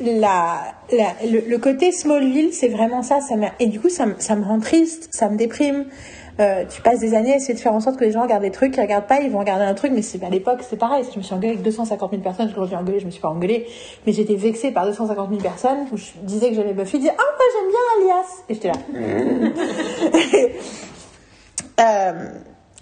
la, 0.00 0.74
le, 0.92 1.48
le 1.48 1.58
côté 1.58 1.92
Smallville, 1.92 2.52
c'est 2.52 2.68
vraiment 2.68 3.02
ça. 3.02 3.18
et 3.60 3.66
du 3.66 3.80
coup, 3.80 3.88
ça, 3.88 4.06
ça 4.18 4.34
me 4.36 4.44
rend 4.44 4.58
triste, 4.60 5.08
ça 5.12 5.28
me 5.28 5.36
déprime. 5.36 5.86
Euh, 6.40 6.64
tu 6.68 6.82
passes 6.82 6.98
des 6.98 7.14
années 7.14 7.32
à 7.32 7.36
essayer 7.36 7.54
de 7.54 7.60
faire 7.60 7.72
en 7.72 7.80
sorte 7.80 7.96
que 7.96 8.04
les 8.04 8.10
gens 8.10 8.22
regardent 8.22 8.42
des 8.42 8.50
trucs, 8.50 8.76
ils 8.76 8.80
regardent 8.80 9.06
pas, 9.06 9.20
ils 9.20 9.30
vont 9.30 9.38
regarder 9.38 9.64
un 9.64 9.74
truc, 9.74 9.92
mais 9.94 10.02
c'est 10.02 10.22
à 10.24 10.30
l'époque, 10.30 10.60
c'est 10.68 10.76
pareil. 10.76 11.04
Je 11.12 11.18
me 11.18 11.22
suis 11.22 11.32
engueulée 11.32 11.52
avec 11.52 11.62
250 11.62 12.10
000 12.10 12.22
personnes, 12.22 12.50
je 12.54 12.60
me 12.60 12.66
suis 12.66 12.76
engueulée, 12.76 12.98
je 12.98 13.06
me 13.06 13.10
suis 13.10 13.20
pas 13.20 13.28
engueulée, 13.28 13.66
mais 14.06 14.12
j'étais 14.12 14.34
vexée 14.34 14.72
par 14.72 14.84
250 14.86 15.28
000 15.28 15.40
personnes 15.40 15.86
où 15.92 15.96
je 15.96 16.06
disais 16.22 16.48
que 16.48 16.56
j'aimais 16.56 16.72
Buffy, 16.72 16.96
je 16.96 17.02
disais, 17.02 17.12
ah, 17.16 17.22
moi 17.22 17.46
j'aime 17.54 17.68
bien 17.70 18.14
Alias. 18.14 18.42
Et 18.48 18.54
j'étais 18.54 18.68
là. 18.68 20.50
Euh, 21.80 22.28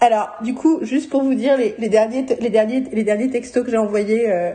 alors, 0.01 0.35
du 0.43 0.53
coup, 0.53 0.77
juste 0.83 1.09
pour 1.09 1.23
vous 1.23 1.33
dire, 1.33 1.57
les, 1.57 1.73
les 1.79 1.89
derniers, 1.89 2.27
les, 2.39 2.51
derniers, 2.51 2.83
les 2.91 3.03
derniers 3.03 3.31
textos 3.31 3.65
que 3.65 3.71
j'ai 3.71 3.77
envoyés 3.79 4.29
euh, 4.29 4.51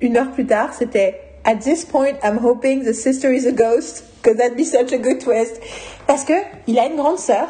une 0.00 0.16
heure 0.16 0.30
plus 0.30 0.46
tard, 0.46 0.72
c'était 0.72 1.20
At 1.44 1.56
this 1.56 1.84
point, 1.84 2.14
I'm 2.24 2.38
hoping 2.42 2.84
the 2.84 2.92
sister 2.92 3.30
is 3.30 3.46
a 3.46 3.52
ghost, 3.52 4.02
because 4.16 4.38
that'd 4.38 4.56
be 4.56 4.64
such 4.64 4.92
a 4.92 4.98
good 4.98 5.20
twist. 5.20 5.60
Parce 6.06 6.24
que 6.24 6.32
il 6.66 6.78
a 6.78 6.86
une 6.86 6.96
grande 6.96 7.18
sœur 7.18 7.48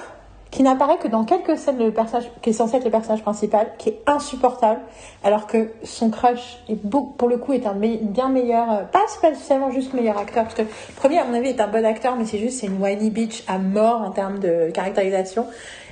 qui 0.51 0.63
n'apparaît 0.63 0.97
que 0.99 1.09
dans 1.09 1.25
quelques 1.25 1.59
scènes, 1.59 1.79
le 1.79 1.91
personnage, 1.91 2.31
qui 2.41 2.51
est 2.51 2.53
censé 2.53 2.77
être 2.77 2.85
le 2.85 2.91
personnage 2.91 3.23
principal, 3.23 3.73
qui 3.79 3.91
est 3.91 3.99
insupportable, 4.07 4.81
alors 5.25 5.47
que 5.47 5.71
son 5.83 6.09
crush, 6.09 6.59
est 6.69 6.77
beau, 6.83 7.13
pour 7.19 7.29
le 7.29 7.37
coup, 7.37 7.53
est 7.53 7.67
un 7.67 7.75
me- 7.75 7.97
bien 7.97 8.29
meilleur, 8.29 8.73
euh, 8.73 8.83
pas 8.85 9.07
spécialement 9.09 9.71
juste 9.71 9.93
meilleur 9.93 10.17
acteur, 10.19 10.45
parce 10.45 10.55
que 10.55 10.63
le 10.63 10.69
premier, 10.97 11.19
à 11.19 11.25
mon 11.25 11.35
avis, 11.35 11.49
est 11.49 11.61
un 11.61 11.67
bon 11.69 11.85
acteur, 11.85 12.17
mais 12.17 12.25
c'est 12.25 12.39
juste, 12.39 12.61
c'est 12.61 12.69
une 12.69 12.81
whiny 12.81 13.11
bitch 13.11 13.43
à 13.49 13.59
mort 13.59 14.03
en 14.03 14.11
termes 14.13 14.39
de 14.39 14.71
caractérisation, 14.73 15.47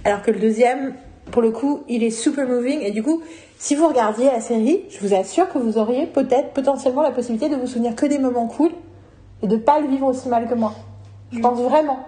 alors 0.04 0.22
que 0.22 0.30
le 0.30 0.38
deuxième, 0.38 0.94
pour 1.32 1.42
le 1.42 1.50
coup, 1.50 1.80
il 1.88 2.02
est 2.04 2.10
super 2.10 2.46
moving, 2.46 2.80
et 2.80 2.92
du 2.92 3.02
coup, 3.02 3.22
si 3.58 3.74
vous 3.74 3.88
regardiez 3.88 4.26
la 4.26 4.40
série, 4.40 4.82
je 4.88 5.00
vous 5.06 5.14
assure 5.14 5.48
que 5.52 5.58
vous 5.58 5.78
auriez 5.78 6.06
peut-être, 6.06 6.50
potentiellement, 6.52 7.02
la 7.02 7.10
possibilité 7.10 7.48
de 7.48 7.56
vous 7.56 7.66
souvenir 7.66 7.96
que 7.96 8.06
des 8.06 8.18
moments 8.18 8.46
cool, 8.46 8.70
et 9.42 9.46
de 9.48 9.56
pas 9.56 9.80
le 9.80 9.88
vivre 9.88 10.06
aussi 10.06 10.28
mal 10.28 10.48
que 10.48 10.54
moi. 10.54 10.72
Je 11.32 11.40
pense 11.40 11.58
vraiment 11.60 11.98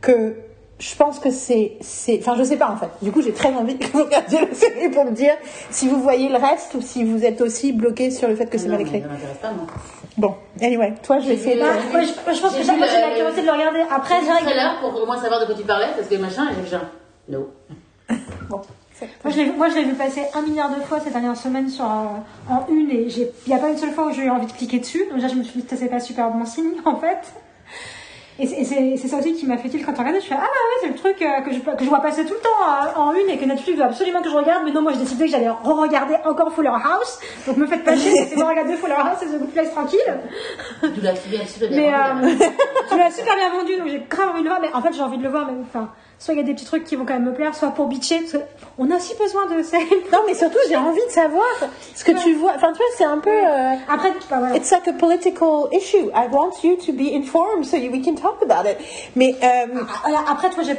que 0.00 0.36
je 0.82 0.96
pense 0.96 1.20
que 1.20 1.30
c'est 1.30 1.76
c'est 1.80 2.18
enfin 2.20 2.34
je 2.36 2.42
sais 2.42 2.56
pas 2.56 2.68
en 2.68 2.76
fait. 2.76 2.88
Du 3.02 3.12
coup, 3.12 3.22
j'ai 3.22 3.32
très 3.32 3.52
envie 3.54 3.78
que 3.78 3.86
vous 3.92 4.02
regardiez 4.04 4.40
la 4.40 4.52
série 4.54 4.88
pour 4.88 5.04
me 5.04 5.12
dire 5.12 5.34
si 5.70 5.86
vous 5.88 6.00
voyez 6.00 6.28
le 6.28 6.36
reste 6.38 6.74
ou 6.74 6.80
si 6.80 7.04
vous 7.04 7.24
êtes 7.24 7.40
aussi 7.40 7.72
bloqué 7.72 8.10
sur 8.10 8.26
le 8.28 8.34
fait 8.34 8.46
que 8.46 8.58
c'est 8.58 8.68
mal 8.68 8.80
écrit. 8.80 9.00
Ça 9.00 9.06
m'intéresse 9.08 9.38
pas, 9.40 9.52
moi. 9.52 9.66
Bon, 10.18 10.34
anyway, 10.60 10.94
toi 11.04 11.20
je 11.20 11.28
vais 11.28 11.34
essayer 11.34 11.54
de 11.54 11.60
Bah, 11.60 11.66
euh, 11.94 12.00
je, 12.02 12.34
je 12.34 12.40
pense 12.40 12.54
que 12.54 12.62
j'ai 12.62 12.76
moi, 12.76 12.86
le- 12.86 13.00
la 13.00 13.10
curiosité 13.16 13.42
de 13.42 13.46
le 13.46 13.52
regarder. 13.52 13.80
Après, 13.90 14.16
J'ai 14.20 14.26
que 14.26 14.44
trailer 14.50 14.78
pour 14.80 15.00
au 15.00 15.06
moins 15.06 15.20
savoir 15.22 15.40
de 15.40 15.46
quoi 15.46 15.54
tu 15.54 15.62
parlais, 15.62 15.86
parce 15.96 16.08
que 16.08 16.16
machin, 16.16 16.48
et 16.50 16.54
j'ai 16.64 16.70
genre, 16.70 16.80
no. 17.28 17.48
bon. 18.50 18.60
Moi 19.24 19.32
je, 19.32 19.36
l'ai, 19.36 19.46
moi, 19.50 19.68
je 19.68 19.74
l'ai 19.76 19.84
vu 19.84 19.94
passer 19.94 20.22
un 20.34 20.42
milliard 20.42 20.70
de 20.70 20.80
fois 20.82 21.00
ces 21.00 21.10
dernières 21.10 21.36
semaines 21.36 21.68
sur, 21.68 21.84
euh, 21.84 22.52
en 22.52 22.66
une 22.72 22.88
et 22.90 23.08
il 23.08 23.28
n'y 23.48 23.54
a 23.54 23.58
pas 23.58 23.68
une 23.70 23.76
seule 23.78 23.90
fois 23.90 24.06
où 24.06 24.12
j'ai 24.12 24.22
eu 24.22 24.30
envie 24.30 24.46
de 24.46 24.52
cliquer 24.52 24.78
dessus. 24.78 25.04
Donc 25.10 25.14
déjà, 25.16 25.28
je 25.28 25.34
me 25.34 25.42
suis 25.42 25.60
dit 25.60 25.66
que 25.66 25.74
c'est 25.76 25.86
pas 25.88 25.98
super 26.00 26.30
bon 26.30 26.44
signe 26.44 26.74
en 26.84 26.96
fait. 26.96 27.18
Et 28.38 28.46
c'est, 28.46 28.64
c'est, 28.64 28.96
c'est 28.96 29.08
ça 29.08 29.18
aussi 29.18 29.34
qui 29.34 29.46
m'a 29.46 29.58
fait 29.58 29.68
tilt 29.68 29.84
quand 29.84 29.92
on 29.94 29.98
regardé. 29.98 30.20
Je 30.20 30.26
fais 30.26 30.34
Ah 30.34 30.40
bah 30.40 30.46
ouais, 30.46 30.80
c'est 30.80 30.88
le 30.88 30.94
truc 30.94 31.20
euh, 31.20 31.40
que, 31.42 31.52
je, 31.52 31.58
que 31.60 31.84
je 31.84 31.88
vois 31.88 32.00
passer 32.00 32.24
tout 32.24 32.32
le 32.32 32.40
temps 32.40 32.48
euh, 32.96 33.00
en 33.00 33.12
une 33.12 33.28
et 33.28 33.36
que 33.36 33.44
Netflix 33.44 33.78
veut 33.78 33.84
absolument 33.84 34.22
que 34.22 34.30
je 34.30 34.34
regarde. 34.34 34.62
Mais 34.64 34.72
non, 34.72 34.80
moi 34.80 34.92
j'ai 34.92 35.00
décidé 35.00 35.26
que 35.26 35.30
j'allais 35.30 35.50
re-regarder 35.50 36.16
encore 36.24 36.52
Fuller 36.52 36.70
House. 36.70 37.20
Donc 37.46 37.58
me 37.58 37.66
faites 37.66 37.84
pas 37.84 37.94
chier, 37.94 38.12
laissez-moi 38.12 38.48
regarder 38.48 38.74
Fuller 38.76 38.94
House 38.94 39.22
et 39.22 39.26
The 39.26 39.38
Good 39.38 39.50
Place 39.50 39.70
tranquille. 39.72 40.20
Tu 40.94 41.00
l'as 41.02 41.14
super, 41.16 41.40
bien 41.68 41.68
vendu, 41.70 41.78
euh, 41.78 41.90
là. 41.90 42.46
tu 42.90 42.98
l'as 42.98 43.10
super 43.10 43.36
bien 43.36 43.50
vendu, 43.50 43.76
donc 43.76 43.88
j'ai 43.88 44.02
grave 44.08 44.30
envie 44.30 44.40
de 44.40 44.44
le 44.44 44.50
voir. 44.50 44.60
Mais 44.62 44.72
en 44.72 44.80
fait, 44.80 44.92
j'ai 44.94 45.02
envie 45.02 45.18
de 45.18 45.22
le 45.22 45.28
voir, 45.28 45.46
mais 45.46 45.60
enfin, 45.60 45.90
soit 46.24 46.34
il 46.34 46.36
y 46.36 46.40
a 46.40 46.44
des 46.44 46.54
petits 46.54 46.64
trucs 46.64 46.84
qui 46.84 46.94
vont 46.94 47.04
quand 47.04 47.14
même 47.14 47.24
me 47.24 47.32
plaire, 47.34 47.52
soit 47.54 47.70
pour 47.70 47.86
bitcher. 47.88 48.20
Parce 48.20 48.32
que 48.32 48.38
on 48.78 48.88
a 48.90 48.96
aussi 48.96 49.14
besoin 49.16 49.46
de 49.46 49.62
séries. 49.62 49.86
Non, 50.12 50.20
mais 50.26 50.34
surtout 50.34 50.58
j'ai 50.68 50.76
envie 50.76 51.04
de 51.04 51.10
savoir 51.10 51.44
ce 51.96 52.04
que 52.04 52.12
tu 52.12 52.34
vois. 52.34 52.52
Enfin, 52.54 52.68
tu 52.72 52.76
vois, 52.78 52.86
c'est 52.96 53.04
un 53.04 53.18
peu 53.18 53.30
euh, 53.30 53.72
Après, 53.88 54.10
bah, 54.30 54.36
voilà. 54.38 54.56
It's 54.56 54.70
like 54.70 54.86
a 54.86 54.92
political 54.92 55.68
issue. 55.72 56.10
I 56.14 56.28
want 56.30 56.52
you 56.62 56.76
to 56.86 56.92
be 56.92 57.12
informed 57.12 57.64
so 57.66 57.76
we 57.76 58.00
can 58.04 58.14
talk 58.14 58.38
about 58.42 58.68
it. 58.70 58.76
Mais 59.16 59.34
euh, 59.42 59.80
Voilà, 60.02 60.20
Après, 60.30 60.48
toi, 60.50 60.62
j'ai. 60.62 60.76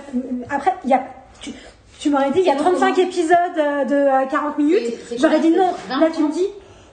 Après, 0.49 0.73
il 0.85 0.89
y 0.91 0.93
a. 0.93 1.03
Tu, 1.41 1.51
tu 1.99 2.09
m'aurais 2.09 2.31
dit, 2.31 2.39
il 2.39 2.45
y 2.45 2.49
a 2.49 2.55
35 2.55 2.97
épisodes 2.99 3.37
euh, 3.57 3.85
de 3.85 3.95
euh, 3.95 4.25
40 4.29 4.57
minutes. 4.57 4.79
C'est- 4.85 4.99
c'est 5.09 5.17
J'aurais 5.17 5.39
dit 5.39 5.51
non. 5.51 5.71
c'est 5.87 5.93
20 5.93 5.99
Là, 5.99 6.07
tu 6.15 6.23
me 6.23 6.31
dis 6.31 6.47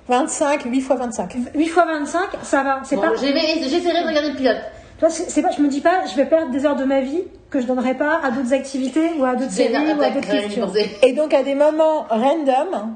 25, 0.08 0.62
8 0.64 0.80
fois 0.80 0.96
25. 0.96 1.36
8 1.54 1.66
fois 1.68 1.84
25, 1.84 2.20
ça 2.42 2.62
va. 2.64 2.80
C'est 2.84 2.96
Bon, 2.96 3.02
pas. 3.02 3.14
j'ai- 3.16 3.32
J'essaierai 3.68 4.02
de 4.02 4.08
regarder 4.08 4.30
le 4.30 4.36
pilote. 4.36 4.56
Tu 5.00 5.06
vois, 5.06 5.10
c'est 5.10 5.40
pas. 5.42 5.50
Je 5.50 5.62
me 5.62 5.68
dis 5.68 5.80
pas, 5.80 6.04
je 6.06 6.14
vais 6.14 6.26
perdre 6.26 6.50
des 6.52 6.66
heures 6.66 6.76
de 6.76 6.84
ma 6.84 7.00
vie 7.00 7.22
que 7.48 7.58
je 7.60 7.66
donnerai 7.66 7.94
pas 7.94 8.20
à 8.22 8.30
d'autres 8.30 8.52
activités 8.52 9.10
ou 9.18 9.24
à 9.24 9.34
d'autres 9.34 9.50
séries 9.50 9.72
ou 9.98 10.02
à 10.02 10.10
d'autres 10.10 10.28
pensé. 10.60 10.90
Et 11.02 11.12
donc 11.14 11.32
à 11.32 11.42
des 11.42 11.54
moments 11.54 12.04
random, 12.10 12.94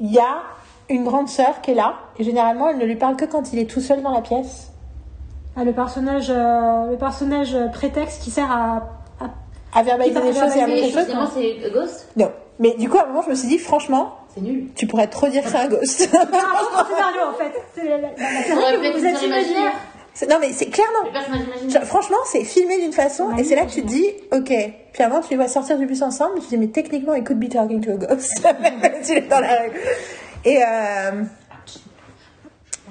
il 0.00 0.12
y 0.12 0.18
a 0.18 0.42
une 0.90 1.04
grande 1.04 1.28
sœur 1.28 1.60
qui 1.62 1.70
est 1.70 1.74
là. 1.74 1.94
Et 2.18 2.24
généralement, 2.24 2.68
elle 2.68 2.78
ne 2.78 2.84
lui 2.84 2.96
parle 2.96 3.16
que 3.16 3.24
quand 3.24 3.52
il 3.52 3.58
est 3.58 3.64
tout 3.70 3.80
seul 3.80 4.02
dans 4.02 4.12
la 4.12 4.20
pièce. 4.20 4.70
Ah, 5.56 5.64
le 5.64 5.72
personnage, 5.72 6.26
euh, 6.30 6.90
le 6.90 6.96
personnage 6.98 7.54
euh, 7.54 7.68
prétexte 7.68 8.22
qui 8.22 8.30
sert 8.30 8.50
à. 8.50 8.88
à- 9.20 9.30
À 9.78 9.82
verbaliser 9.82 10.20
des 10.20 10.32
choses 10.34 10.56
et 10.56 10.60
à 10.62 10.66
montrer 10.66 10.82
des 10.82 10.90
choses. 10.92 11.06
C'est 11.34 11.70
Ghost? 11.72 12.08
Non. 12.16 12.30
Mais 12.60 12.74
du 12.78 12.88
coup, 12.88 12.98
à 12.98 13.04
un 13.04 13.06
moment, 13.06 13.22
je 13.22 13.30
me 13.30 13.34
suis 13.34 13.48
dit, 13.48 13.58
franchement, 13.58 14.16
C'est 14.34 14.40
nul. 14.40 14.68
tu 14.76 14.86
pourrais 14.86 15.06
trop 15.08 15.26
dire 15.28 15.42
que 15.42 15.48
c'est 15.48 15.56
un 15.58 15.66
ghost. 15.68 15.84
C'est 15.86 16.14
un 16.16 16.24
bon 16.24 16.30
scénario 16.30 17.20
en 17.30 17.32
fait. 17.34 17.52
C'est 17.74 17.88
la- 17.88 17.98
la- 17.98 18.08
la- 18.10 18.76
aurait 18.76 18.92
que 18.92 18.98
fait 19.00 19.12
non, 20.28 20.36
mais 20.40 20.52
c'est 20.52 20.66
clairement. 20.66 21.10
Franchement, 21.84 22.16
c'est 22.26 22.44
filmé 22.44 22.80
d'une 22.80 22.92
façon, 22.92 23.36
et 23.36 23.44
c'est 23.44 23.56
là 23.56 23.66
que 23.66 23.72
tu 23.72 23.82
te 23.82 23.86
dis, 23.86 24.06
ok. 24.32 24.52
Puis 24.92 25.02
avant, 25.02 25.20
tu 25.20 25.30
les 25.30 25.36
vois 25.36 25.48
sortir 25.48 25.76
du 25.76 25.86
bus 25.86 26.02
ensemble, 26.02 26.36
tu 26.36 26.42
te 26.42 26.48
dis, 26.50 26.58
mais 26.58 26.68
techniquement, 26.68 27.14
il 27.14 27.24
could 27.24 27.38
be 27.38 27.48
talking 27.48 27.80
to 27.80 27.92
a 27.92 27.96
ghost. 27.96 28.30
tu 29.04 29.12
es 29.12 29.22
dans 29.22 29.40
la 29.40 29.62
rue. 29.62 29.70
Et, 30.44 30.62
euh, 30.62 31.24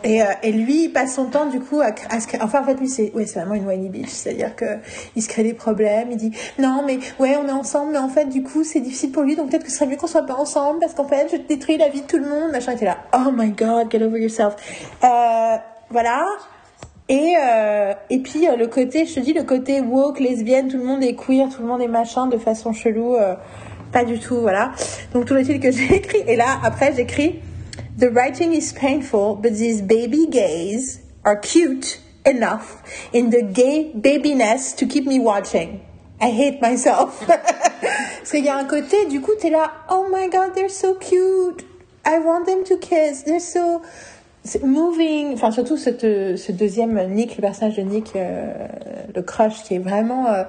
et, 0.04 0.22
euh, 0.22 0.26
et 0.44 0.52
lui, 0.52 0.86
il 0.86 0.90
passe 0.90 1.16
son 1.16 1.28
temps, 1.28 1.46
du 1.46 1.62
coup, 1.62 1.80
à, 1.80 1.92
à 2.10 2.20
se 2.20 2.28
créer. 2.28 2.42
Enfin, 2.42 2.62
en 2.62 2.66
fait, 2.66 2.74
lui, 2.76 2.90
c'est 2.90 3.14
ouais, 3.14 3.26
c'est 3.26 3.40
vraiment 3.40 3.56
une 3.56 3.66
whiny 3.66 3.88
bitch. 3.88 4.10
C'est-à-dire 4.10 4.54
que 4.54 4.66
il 5.16 5.24
se 5.24 5.30
crée 5.30 5.44
des 5.44 5.54
problèmes, 5.54 6.12
il 6.12 6.18
dit, 6.18 6.32
non, 6.60 6.84
mais 6.86 7.00
ouais, 7.20 7.38
on 7.38 7.48
est 7.48 7.52
ensemble, 7.52 7.94
mais 7.94 8.00
en 8.00 8.10
fait, 8.10 8.26
du 8.26 8.44
coup, 8.44 8.66
c'est 8.66 8.82
difficile 8.82 9.14
pour 9.14 9.24
lui, 9.24 9.38
donc 9.38 9.50
peut-être 9.50 9.64
que 9.64 9.72
ce 9.72 9.78
serait 9.78 9.88
mieux 9.88 9.96
qu'on 9.96 10.08
soit 10.08 10.26
pas 10.26 10.36
ensemble, 10.36 10.80
parce 10.82 10.94
qu'en 10.94 11.08
fait, 11.08 11.30
je 11.32 11.38
détruis 11.38 11.78
la 11.78 11.88
vie 11.88 12.02
de 12.02 12.08
tout 12.08 12.18
le 12.18 12.28
monde. 12.28 12.52
Machin, 12.52 12.74
était 12.74 12.86
là, 12.86 12.98
oh 13.14 13.32
my 13.32 13.52
god, 13.52 13.90
get 13.90 14.04
over 14.04 14.20
yourself. 14.20 14.56
Euh, 15.06 15.56
voilà. 15.90 16.26
Et, 17.14 17.36
euh, 17.40 17.94
et 18.10 18.18
puis 18.18 18.48
euh, 18.48 18.56
le 18.56 18.66
côté, 18.66 19.06
je 19.06 19.14
te 19.14 19.20
dis, 19.20 19.34
le 19.34 19.44
côté 19.44 19.82
woke, 19.82 20.20
lesbienne, 20.20 20.68
tout 20.68 20.80
le 20.80 20.84
monde 20.84 21.04
est 21.04 21.14
queer, 21.14 21.48
tout 21.48 21.62
le 21.62 21.68
monde 21.68 21.80
est 21.84 21.88
machin 21.88 22.26
de 22.26 22.40
façon 22.40 22.74
chelou, 22.74 23.14
euh, 23.14 23.36
pas 23.92 24.04
du 24.04 24.18
tout, 24.18 24.38
voilà. 24.38 24.72
Donc 25.14 25.26
tout 25.26 25.36
le 25.36 25.44
fil 25.44 25.60
que 25.60 25.70
j'ai 25.72 25.94
écrit, 25.94 26.24
et 26.26 26.36
là 26.36 26.60
après 26.64 26.92
j'écris 26.96 27.40
The 28.00 28.06
writing 28.12 28.52
is 28.52 28.74
painful, 28.74 29.36
but 29.36 29.54
these 29.54 29.84
baby 29.84 30.26
gays 30.28 31.02
are 31.24 31.40
cute 31.40 32.02
enough 32.26 32.82
in 33.14 33.30
the 33.30 33.44
gay 33.44 33.92
babiness 33.94 34.76
to 34.76 34.88
keep 34.88 35.06
me 35.06 35.20
watching. 35.20 35.82
I 36.20 36.32
hate 36.32 36.62
myself. 36.64 37.24
Parce 37.28 38.32
qu'il 38.32 38.44
y 38.44 38.50
a 38.50 38.58
un 38.58 38.66
côté, 38.66 39.06
du 39.06 39.22
coup, 39.22 39.36
t'es 39.40 39.52
là, 39.52 39.72
oh 39.92 40.08
my 40.12 40.30
god, 40.32 40.56
they're 40.56 40.68
so 40.68 40.96
cute. 40.96 41.64
I 42.06 42.18
want 42.18 42.46
them 42.46 42.64
to 42.64 42.78
kiss. 42.78 43.24
They're 43.24 43.40
so 43.40 43.84
moving. 44.64 45.34
Enfin, 45.34 45.52
surtout 45.52 45.78
ce, 45.78 45.90
ce 46.36 46.52
deuxième 46.52 47.02
Nick, 47.10 47.38
le 47.38 47.42
personnage 47.42 47.76
de 47.78 47.82
Nick, 47.82 48.12
euh, 48.16 48.54
le 49.16 49.22
crush, 49.22 49.64
qui 49.64 49.76
est 49.76 49.80
vraiment. 49.80 50.28
euh, 50.28 50.44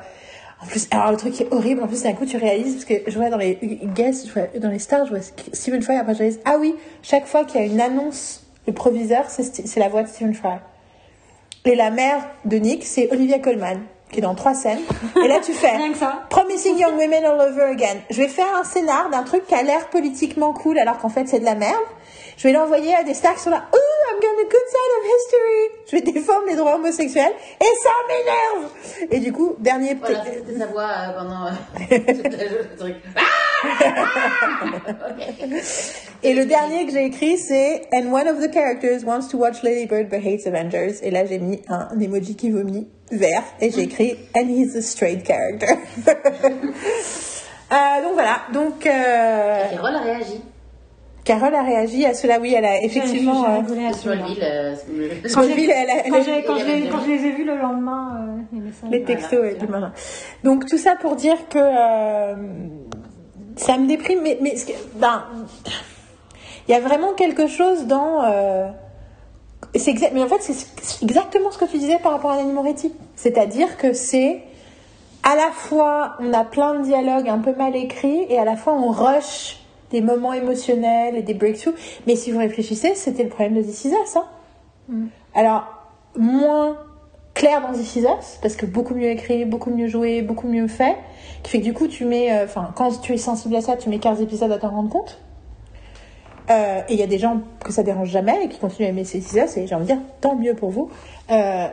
en 0.63 0.67
plus, 0.67 0.89
alors 0.93 1.11
le 1.11 1.17
truc 1.17 1.35
qui 1.35 1.43
est 1.43 1.53
horrible, 1.53 1.83
en 1.83 1.87
plus 1.89 2.03
d'un 2.05 2.15
coup 2.15 2.25
tu 2.25 2.37
réalises, 2.39 2.75
parce 2.75 2.85
que 2.87 3.11
je 3.11 3.19
vois 3.19 3.29
dans 3.29 3.37
les 3.37 3.59
guests, 3.95 4.27
je 4.27 4.33
vois, 4.33 4.45
dans 4.59 4.71
les 4.71 4.79
stars, 4.79 5.05
je 5.05 5.11
vois 5.11 5.21
Stephen 5.53 5.83
Fry, 5.83 5.97
après 5.97 6.15
je 6.15 6.21
réalise, 6.21 6.41
ah 6.47 6.57
oui, 6.59 6.75
chaque 7.03 7.27
fois 7.27 7.45
qu'il 7.45 7.61
y 7.61 7.65
a 7.65 7.67
une 7.67 7.81
annonce, 7.81 8.47
le 8.67 8.73
proviseur, 8.73 9.25
c'est 9.29 9.43
c'est 9.67 9.81
la 9.81 9.89
voix 9.89 10.03
de 10.05 10.09
Stephen 10.09 10.33
Fry. 10.33 10.55
Et 11.67 11.75
la 11.75 11.91
mère 11.91 12.27
de 12.47 12.57
Nick, 12.57 12.85
c'est 12.85 13.11
Olivia 13.13 13.39
Colman, 13.41 13.81
qui 14.11 14.21
est 14.21 14.23
dans 14.23 14.35
trois 14.35 14.55
scènes. 14.55 14.81
Et 15.23 15.29
là 15.29 15.41
tu 15.45 15.53
fais 15.53 15.71
Rien 15.77 15.93
que 15.93 15.99
ça. 15.99 16.23
Promising 16.31 16.79
Young 16.79 16.95
Women 16.97 17.25
All 17.25 17.41
Over 17.51 17.63
Again. 17.73 17.99
Je 18.11 18.23
vais 18.23 18.29
faire 18.29 18.47
un 18.59 18.65
scénar 18.65 19.11
d'un 19.11 19.23
truc 19.23 19.47
qui 19.47 19.55
a 19.55 19.63
l'air 19.63 19.89
politiquement 19.91 20.53
cool 20.55 20.79
alors 20.79 20.99
qu'en 20.99 21.09
fait 21.11 21.27
c'est 21.29 21.41
de 21.41 21.45
la 21.45 21.55
merde. 21.57 21.75
Je 22.37 22.49
vais 22.49 22.53
l'envoyer 22.53 22.95
à 22.95 23.05
des 23.05 23.15
stars 23.15 23.35
qui 23.35 23.41
sont 23.41 23.51
là. 23.51 23.65
Ooh, 23.73 23.95
I'm 24.11 24.21
going 24.21 24.45
the 24.45 24.51
good 24.51 24.67
side 24.69 24.93
of 24.99 25.05
history. 25.07 25.63
Je 25.87 25.97
vais 25.97 26.03
défendre 26.13 26.47
les 26.49 26.57
droits 26.57 26.75
homosexuels 26.77 27.33
et 27.61 27.73
ça 27.83 27.91
m'énerve. 28.09 28.71
Et 29.11 29.21
du 29.21 29.33
coup, 29.33 29.57
dernier 29.59 29.95
Voilà, 29.95 30.25
c'était 30.25 30.59
sa 30.59 30.67
voix 30.67 30.89
euh, 30.89 31.19
pendant 31.19 31.47
euh, 31.47 31.51
le 32.71 32.77
truc. 32.77 32.97
Et 36.23 36.35
le 36.35 36.47
dernier 36.47 36.87
que 36.87 36.93
j'ai 36.93 37.05
écrit, 37.05 37.39
c'est 37.39 37.83
And 37.93 38.13
one 38.13 38.29
of 38.29 38.41
the 38.41 38.51
characters 38.53 39.05
wants 39.05 39.29
to 39.31 39.39
watch 39.39 39.63
Lady 39.63 39.87
Bird 39.87 40.09
but 40.09 40.25
hates 40.25 40.47
Avengers. 40.47 41.03
Et 41.03 41.11
là, 41.11 41.27
j'ai 41.27 41.39
mis 41.39 41.63
un, 41.69 41.89
emoji 42.01 42.35
qui 42.35 42.51
vomit 42.51 42.89
vert 43.11 43.43
et 43.61 43.71
j'ai 43.71 43.83
écrit 43.83 44.17
And 44.37 44.49
he's 44.49 44.75
a 44.75 44.83
straight 44.83 45.27
character. 45.27 45.79
Euh, 47.73 48.03
donc 48.03 48.13
voilà. 48.13 48.43
Donc 48.53 48.87
euh, 48.87 49.71
Carole 49.71 49.97
a 49.97 50.01
réagi. 50.01 50.41
Carole 51.25 51.55
a 51.55 51.63
réagi 51.63 52.05
à 52.05 52.13
cela. 52.15 52.39
Oui, 52.39 52.53
elle 52.57 52.65
a 52.67 52.83
effectivement. 52.83 53.45
J'ai 53.67 53.75
euh, 53.81 53.89
à 53.89 53.93
Sur. 53.93 54.13
Smallville, 54.13 54.43
euh, 54.43 54.75
Quand, 55.33 55.43
je 55.43 55.49
les, 55.49 56.43
quand 56.89 57.01
je 57.01 57.07
les 57.11 57.25
ai 57.27 57.31
vus 57.33 57.45
le 57.45 57.57
lendemain, 57.57 58.19
euh, 58.29 58.43
les 58.53 58.61
messages. 58.61 58.91
les 58.91 59.03
textos 59.05 59.39
Voilà, 59.41 59.59
le 59.59 59.67
marin. 59.69 59.93
Donc 60.45 60.67
tout 60.67 60.77
ça 60.79 60.97
pour 61.01 61.17
dire 61.17 61.49
que 61.49 61.59
euh, 61.59 62.35
ça 63.57 63.79
me 63.79 63.87
déprime, 63.87 64.21
mais, 64.23 64.39
mais 64.43 64.57
ce 64.57 64.67
que- 64.67 64.73
ben, 64.97 65.25
Il 66.69 66.73
y 66.73 66.75
a 66.75 66.81
vraiment 66.81 67.13
quelque 67.15 67.47
chose 67.47 67.87
dans. 67.87 68.23
euh, 68.25 68.69
c'est 69.75 69.91
exact, 69.91 70.13
mais 70.15 70.23
en 70.23 70.29
fait, 70.29 70.41
c'est 70.43 70.53
c'est 70.83 71.03
exactement 71.03 71.51
ce 71.51 71.59
que 71.59 71.65
tu 71.65 71.79
disais 71.79 71.99
par 72.03 72.13
rapport 72.13 72.33
à 72.33 72.37
Nanny 72.37 72.53
Moretti. 72.53 72.93
C'est-à-dire 73.17 73.77
que 73.79 73.93
c'est 73.95 74.43
à 75.23 75.37
la 75.37 75.51
fois, 75.53 76.17
on 76.21 76.35
a 76.35 76.45
plein 76.45 76.75
de 76.75 76.83
dialogues 76.85 77.31
un 77.31 77.39
peu 77.39 77.55
mal 77.55 77.75
écrits 77.77 78.27
et 78.29 78.39
à 78.39 78.45
la 78.45 78.57
fois, 78.57 78.75
on 78.75 78.91
rush 78.91 79.61
des 79.95 80.01
moments 80.01 80.33
émotionnels 80.33 81.17
et 81.17 81.23
des 81.23 81.35
breakthroughs. 81.35 81.75
Mais 82.07 82.17
si 82.17 82.33
vous 82.33 82.39
réfléchissez, 82.39 82.97
c'était 82.97 83.23
le 83.23 83.29
problème 83.29 83.55
de 83.55 83.63
This 83.63 83.85
Is 83.85 83.91
Us, 83.91 84.17
hein. 84.17 84.27
Alors, 85.35 85.65
moins 86.17 86.77
clair 87.33 87.61
dans 87.63 87.73
This 87.73 87.97
Is 87.97 88.01
Us, 88.01 88.39
parce 88.43 88.57
que 88.57 88.67
beaucoup 88.67 88.95
mieux 88.95 89.09
écrit, 89.09 89.45
beaucoup 89.45 89.71
mieux 89.71 89.87
joué, 89.87 90.23
beaucoup 90.23 90.49
mieux 90.49 90.67
fait, 90.67 90.97
qui 91.43 91.51
fait 91.51 91.61
que 91.61 91.65
du 91.65 91.73
coup, 91.73 91.87
tu 91.87 92.05
mets, 92.05 92.33
euh, 92.33 92.45
enfin, 92.45 92.73
quand 92.75 93.01
tu 93.01 93.13
es 93.13 93.17
sensible 93.17 93.55
à 93.55 93.61
ça, 93.61 93.77
tu 93.77 93.89
mets 93.89 93.99
15 94.01 94.21
épisodes 94.21 94.51
à 94.51 94.59
t'en 94.59 94.71
rendre 94.71 94.91
compte. 94.91 95.21
Euh, 96.51 96.81
et 96.89 96.93
il 96.93 96.99
y 96.99 97.03
a 97.03 97.07
des 97.07 97.19
gens 97.19 97.41
que 97.65 97.73
ça 97.73 97.83
dérange 97.83 98.11
jamais 98.11 98.45
et 98.45 98.49
qui 98.49 98.59
continuent 98.59 98.87
à 98.87 98.91
aimer 98.91 99.05
This 99.05 99.33
Is 99.33 99.39
Us, 99.39 99.57
et 99.57 99.67
j'ai 99.69 99.75
envie 99.77 99.87
de 99.87 99.93
dire, 99.93 100.03
tant 100.21 100.35
mieux 100.35 100.55
pour 100.55 100.71
vous. 100.71 100.91
Euh, 101.31 101.69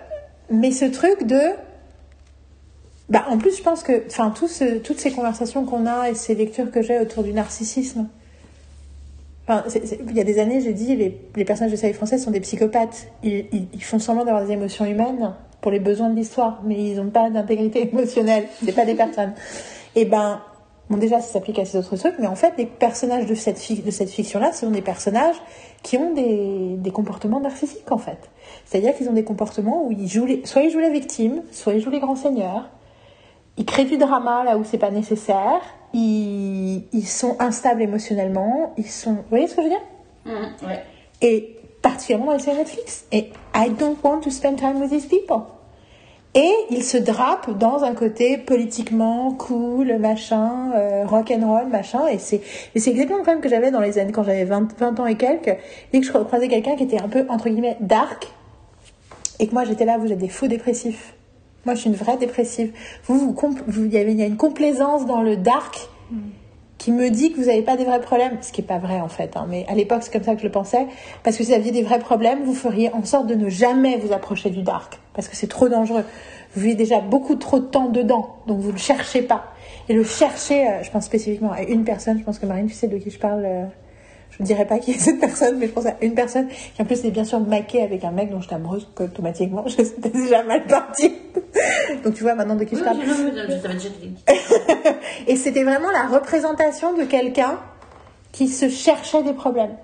mais 0.52 0.72
ce 0.72 0.86
truc 0.86 1.24
de. 1.24 1.40
Bah, 3.12 3.26
en 3.30 3.38
plus, 3.38 3.58
je 3.58 3.62
pense 3.62 3.84
que, 3.84 4.06
enfin, 4.08 4.30
tout 4.32 4.48
ce- 4.48 4.78
toutes 4.78 5.00
ces 5.00 5.12
conversations 5.12 5.66
qu'on 5.66 5.86
a 5.86 6.10
et 6.10 6.16
ces 6.16 6.34
lectures 6.34 6.72
que 6.72 6.82
j'ai 6.82 6.98
autour 6.98 7.24
du 7.24 7.34
narcissisme, 7.34 8.08
il 9.50 10.16
y 10.16 10.22
a 10.22 10.24
des 10.24 10.40
années, 10.40 10.62
j'ai 10.62 10.72
dit, 10.72 10.96
les, 10.96 11.44
personnages 11.44 11.74
de 11.74 11.76
série 11.76 11.92
française 11.92 12.24
sont 12.24 12.32
des 12.32 12.40
psychopathes. 12.40 13.08
Ils, 13.22 13.68
font 13.82 14.00
semblant 14.00 14.24
d'avoir 14.24 14.46
des 14.46 14.54
émotions 14.54 14.86
humaines 14.86 15.34
pour 15.60 15.72
les 15.72 15.82
besoins 15.82 16.10
de 16.10 16.16
l'histoire, 16.16 16.62
mais 16.64 16.76
ils 16.76 16.96
n'ont 16.96 17.10
pas 17.10 17.30
d'intégrité 17.30 17.82
émotionnelle. 17.92 18.46
C'est 18.64 18.72
pas 18.72 18.86
des 18.86 18.96
personnes. 18.96 19.34
Et 19.96 20.06
ben, 20.06 20.40
bon, 20.90 20.96
déjà, 20.96 21.20
ça 21.20 21.34
s'applique 21.34 21.60
à 21.60 21.66
ces 21.66 21.78
autres 21.80 21.98
trucs, 21.98 22.16
mais 22.18 22.28
en 22.28 22.36
fait, 22.36 22.54
les 22.58 22.66
personnages 22.66 23.26
de 23.26 23.36
cette, 23.36 23.60
fiction-là, 23.60 24.54
ce 24.54 24.62
sont 24.62 24.72
des 24.72 24.82
personnages 24.82 25.36
qui 25.84 25.98
ont 25.98 26.14
des, 26.14 26.78
des 26.78 26.92
comportements 26.92 27.42
narcissiques, 27.42 27.92
en 27.92 27.98
fait. 27.98 28.30
C'est-à-dire 28.64 28.96
qu'ils 28.96 29.10
ont 29.10 29.14
des 29.14 29.26
comportements 29.26 29.86
où 29.86 29.92
ils 29.92 30.08
jouent 30.08 30.28
les, 30.28 30.46
soit 30.46 30.62
ils 30.62 30.72
jouent 30.72 30.80
la 30.80 30.92
victime, 30.92 31.42
soit 31.52 31.74
ils 31.74 31.82
jouent 31.82 31.90
les 31.90 32.00
grands 32.00 32.16
seigneurs. 32.16 32.70
Ils 33.62 33.66
créent 33.66 33.86
du 33.86 33.98
drama 33.98 34.44
là 34.44 34.58
où 34.58 34.64
c'est 34.64 34.80
pas 34.80 34.90
nécessaire. 34.90 35.62
Ils, 35.94 36.82
ils 36.94 37.08
sont 37.08 37.36
instables 37.38 37.84
émotionnellement. 37.84 38.74
Ils 38.76 38.90
sont. 38.90 39.12
Vous 39.12 39.24
voyez 39.30 39.46
ce 39.46 39.54
que 39.54 39.62
je 39.62 39.68
veux 39.68 39.74
dire? 39.74 39.84
Mhm, 40.26 40.68
ouais. 40.68 40.84
Et 41.22 41.58
particulièrement 41.84 42.26
dans 42.26 42.34
les 42.34 42.40
séries 42.40 42.58
Netflix. 42.58 43.06
Et 43.12 43.30
I 43.54 43.70
don't 43.70 43.98
want 44.04 44.22
to 44.22 44.32
spend 44.32 44.56
time 44.56 44.82
with 44.82 44.90
these 44.90 45.06
people. 45.06 45.44
Et 46.34 46.52
ils 46.72 46.84
se 46.84 46.98
drapent 46.98 47.56
dans 47.56 47.84
un 47.84 47.94
côté 47.94 48.40
politiquement 48.40 49.32
cool, 49.34 49.96
machin, 50.00 50.72
euh, 50.74 51.06
rock 51.06 51.30
and 51.30 51.46
roll, 51.46 51.68
machin. 51.68 52.08
Et 52.08 52.18
c'est, 52.18 52.42
c'est 52.76 52.90
exactement 52.90 53.18
le 53.18 53.24
problème 53.24 53.44
que 53.44 53.50
j'avais 53.50 53.70
dans 53.70 53.82
les 53.82 54.00
années 54.00 54.12
quand 54.12 54.24
j'avais 54.24 54.46
20, 54.46 54.76
20 54.76 55.00
ans 55.02 55.06
et 55.06 55.18
quelques. 55.18 55.56
Dès 55.94 56.00
que 56.00 56.06
je 56.08 56.12
croisais 56.12 56.48
quelqu'un 56.48 56.76
qui 56.76 56.86
était 56.86 57.00
un 57.00 57.10
peu 57.10 57.28
entre 57.30 57.48
guillemets 57.48 57.78
dark, 57.80 58.28
et 59.40 59.46
que 59.46 59.54
moi 59.54 59.66
j'étais 59.66 59.86
là, 59.86 60.00
vous 60.00 60.12
êtes 60.12 60.18
des 60.18 60.30
faux 60.30 60.48
dépressifs. 60.48 61.14
Moi 61.66 61.76
je 61.76 61.82
suis 61.82 61.90
une 61.90 61.96
vraie 61.96 62.18
dépressive. 62.18 62.72
Vous, 63.06 63.36
y 63.86 63.96
il 63.96 64.20
y 64.20 64.22
a 64.22 64.26
une 64.26 64.38
complaisance 64.38 65.06
dans 65.06 65.22
le 65.22 65.38
dark 65.38 65.90
qui 66.82 66.92
me 66.92 67.12
dit 67.12 67.32
que 67.32 67.40
vous 67.40 67.46
n'avez 67.46 67.62
pas 67.62 67.78
des 67.78 67.86
vrais 67.86 68.02
problèmes, 68.02 68.40
ce 68.42 68.52
qui 68.52 68.62
n'est 68.62 68.68
pas 68.68 68.80
vrai 68.80 69.00
en 69.00 69.08
fait, 69.08 69.38
hein, 69.38 69.46
mais 69.48 69.68
à 69.68 69.76
l'époque 69.76 70.00
c'est 70.02 70.12
comme 70.12 70.24
ça 70.24 70.34
que 70.34 70.40
je 70.40 70.48
le 70.48 70.52
pensais, 70.52 70.88
parce 71.22 71.38
que 71.38 71.44
si 71.44 71.52
vous 71.52 71.56
aviez 71.56 71.72
des 71.72 71.84
vrais 71.84 72.00
problèmes, 72.00 72.44
vous 72.44 72.56
feriez 72.56 72.92
en 72.92 73.04
sorte 73.04 73.28
de 73.28 73.36
ne 73.36 73.50
jamais 73.50 74.00
vous 74.00 74.12
approcher 74.14 74.50
du 74.50 74.64
dark, 74.64 75.00
parce 75.14 75.28
que 75.28 75.36
c'est 75.36 75.46
trop 75.46 75.70
dangereux. 75.70 76.04
Vous 76.56 76.62
vivez 76.62 76.74
déjà 76.74 77.00
beaucoup 77.00 77.36
trop 77.36 77.60
de 77.60 77.66
temps 77.66 77.90
dedans, 77.90 78.38
donc 78.48 78.62
vous 78.62 78.70
ne 78.70 78.74
le 78.74 78.80
cherchez 78.80 79.22
pas. 79.22 79.54
Et 79.90 79.94
le 79.94 80.04
chercher, 80.04 80.68
euh, 80.68 80.82
je 80.82 80.90
pense 80.90 81.06
spécifiquement 81.06 81.52
à 81.52 81.62
une 81.62 81.84
personne, 81.84 82.18
je 82.18 82.24
pense 82.24 82.40
que 82.40 82.48
Marine, 82.48 82.66
tu 82.66 82.74
sais 82.74 82.88
de 82.88 82.98
qui 82.98 83.12
je 83.12 83.20
parle, 83.20 83.46
euh, 83.46 83.66
je 84.32 84.42
ne 84.44 84.48
dirais 84.48 84.66
pas 84.66 84.80
qui 84.80 84.92
est 84.92 85.00
cette 85.00 85.20
personne, 85.20 85.58
mais 85.58 85.68
je 85.68 85.72
pense 85.72 85.86
à 85.86 85.96
une 86.02 86.14
personne 86.16 86.48
qui 86.48 86.82
en 86.82 86.86
plus 86.86 87.04
est 87.06 87.12
bien 87.12 87.24
sûr 87.26 87.40
maquée 87.40 87.84
avec 87.84 88.04
un 88.04 88.12
mec 88.12 88.32
dont 88.32 88.42
j'étais 88.42 88.56
amoureuse 88.56 88.88
automatiquement, 89.00 89.64
je 89.68 89.84
c'était 89.84 90.10
déjà 90.10 90.44
mal 90.44 90.66
parti. 90.66 91.14
donc 92.04 92.14
tu 92.14 92.24
vois 92.24 92.36
maintenant 92.36 92.56
de 92.56 92.64
qui 92.64 92.76
je 92.76 92.84
parle. 92.84 92.98
je- 93.02 93.08
je- 93.08 93.78
je- 93.78 93.80
je. 93.80 94.92
Et 95.28 95.36
c'était 95.36 95.64
vraiment 95.64 95.92
la 95.92 96.08
représentation 96.08 96.94
de 96.94 97.04
quelqu'un 97.04 97.60
qui 98.32 98.48
se 98.48 98.70
cherchait 98.70 99.24
des 99.24 99.34
problèmes. 99.34 99.76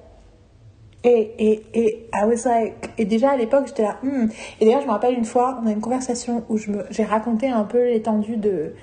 Et, 1.04 1.32
et, 1.38 1.64
et, 1.74 2.10
I 2.14 2.24
was 2.26 2.50
like, 2.50 2.90
et 2.98 3.06
déjà 3.06 3.32
à 3.32 3.38
l'époque, 3.38 3.68
j'étais 3.68 3.84
là, 3.84 3.98
hmm. 4.04 4.28
Et 4.60 4.66
d'ailleurs, 4.66 4.82
je 4.82 4.88
me 4.88 4.92
rappelle 4.92 5.14
une 5.14 5.26
fois, 5.26 5.60
on 5.64 5.68
a 5.68 5.72
une 5.72 5.80
conversation 5.80 6.44
où 6.50 6.58
je 6.58 6.72
j'ai 6.90 7.04
raconté 7.04 7.48
un 7.50 7.64
peu 7.64 7.86
l'étendue 7.86 8.36
de, 8.38 8.74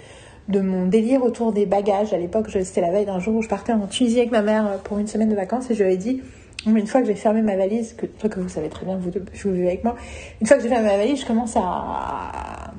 de 0.49 0.61
mon 0.61 0.87
délire 0.87 1.23
autour 1.23 1.53
des 1.53 1.67
bagages. 1.67 2.13
À 2.13 2.19
l'époque, 2.19 2.49
c'était 2.51 2.81
la 2.81 2.91
veille 2.91 3.07
d'un 3.07 3.19
jour 3.19 3.37
où 3.37 3.43
je 3.43 3.49
partais 3.49 3.73
en 3.73 3.87
Tunisie 3.87 4.19
avec 4.19 4.31
ma 4.31 4.43
mère 4.43 4.79
pour 4.85 4.99
une 4.99 5.07
semaine 5.07 5.31
de 5.31 5.37
vacances 5.37 5.71
et 5.71 5.75
je 5.75 5.85
lui 5.85 5.93
ai 5.93 5.97
dit, 5.97 6.23
une 6.67 6.87
fois 6.87 7.01
que 7.01 7.07
j'ai 7.07 7.15
fermé 7.15 7.43
ma 7.43 7.57
valise, 7.57 7.95
que, 7.95 8.07
que 8.07 8.41
vous 8.41 8.49
savez 8.49 8.69
très 8.69 8.87
bien, 8.87 8.97
vous 8.97 9.11
deux, 9.11 9.25
vous 9.45 9.53
vivez 9.53 9.69
avec 9.69 9.85
moi, 9.85 9.97
une 10.41 10.47
fois 10.47 10.57
que 10.57 10.63
j'ai 10.63 10.69
fermé 10.69 10.89
ma 10.89 10.97
valise, 10.97 11.21
je 11.21 11.27
commence 11.27 11.57
à. 11.57 12.73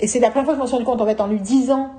Et 0.00 0.06
c'est 0.06 0.20
la 0.20 0.30
première 0.30 0.44
fois 0.44 0.54
que 0.54 0.58
je 0.58 0.62
m'en 0.62 0.66
suis 0.66 0.74
rendu 0.74 0.84
compte, 0.84 1.00
en 1.00 1.06
fait, 1.06 1.20
en 1.20 1.26
lui 1.26 1.40
disant 1.40 1.90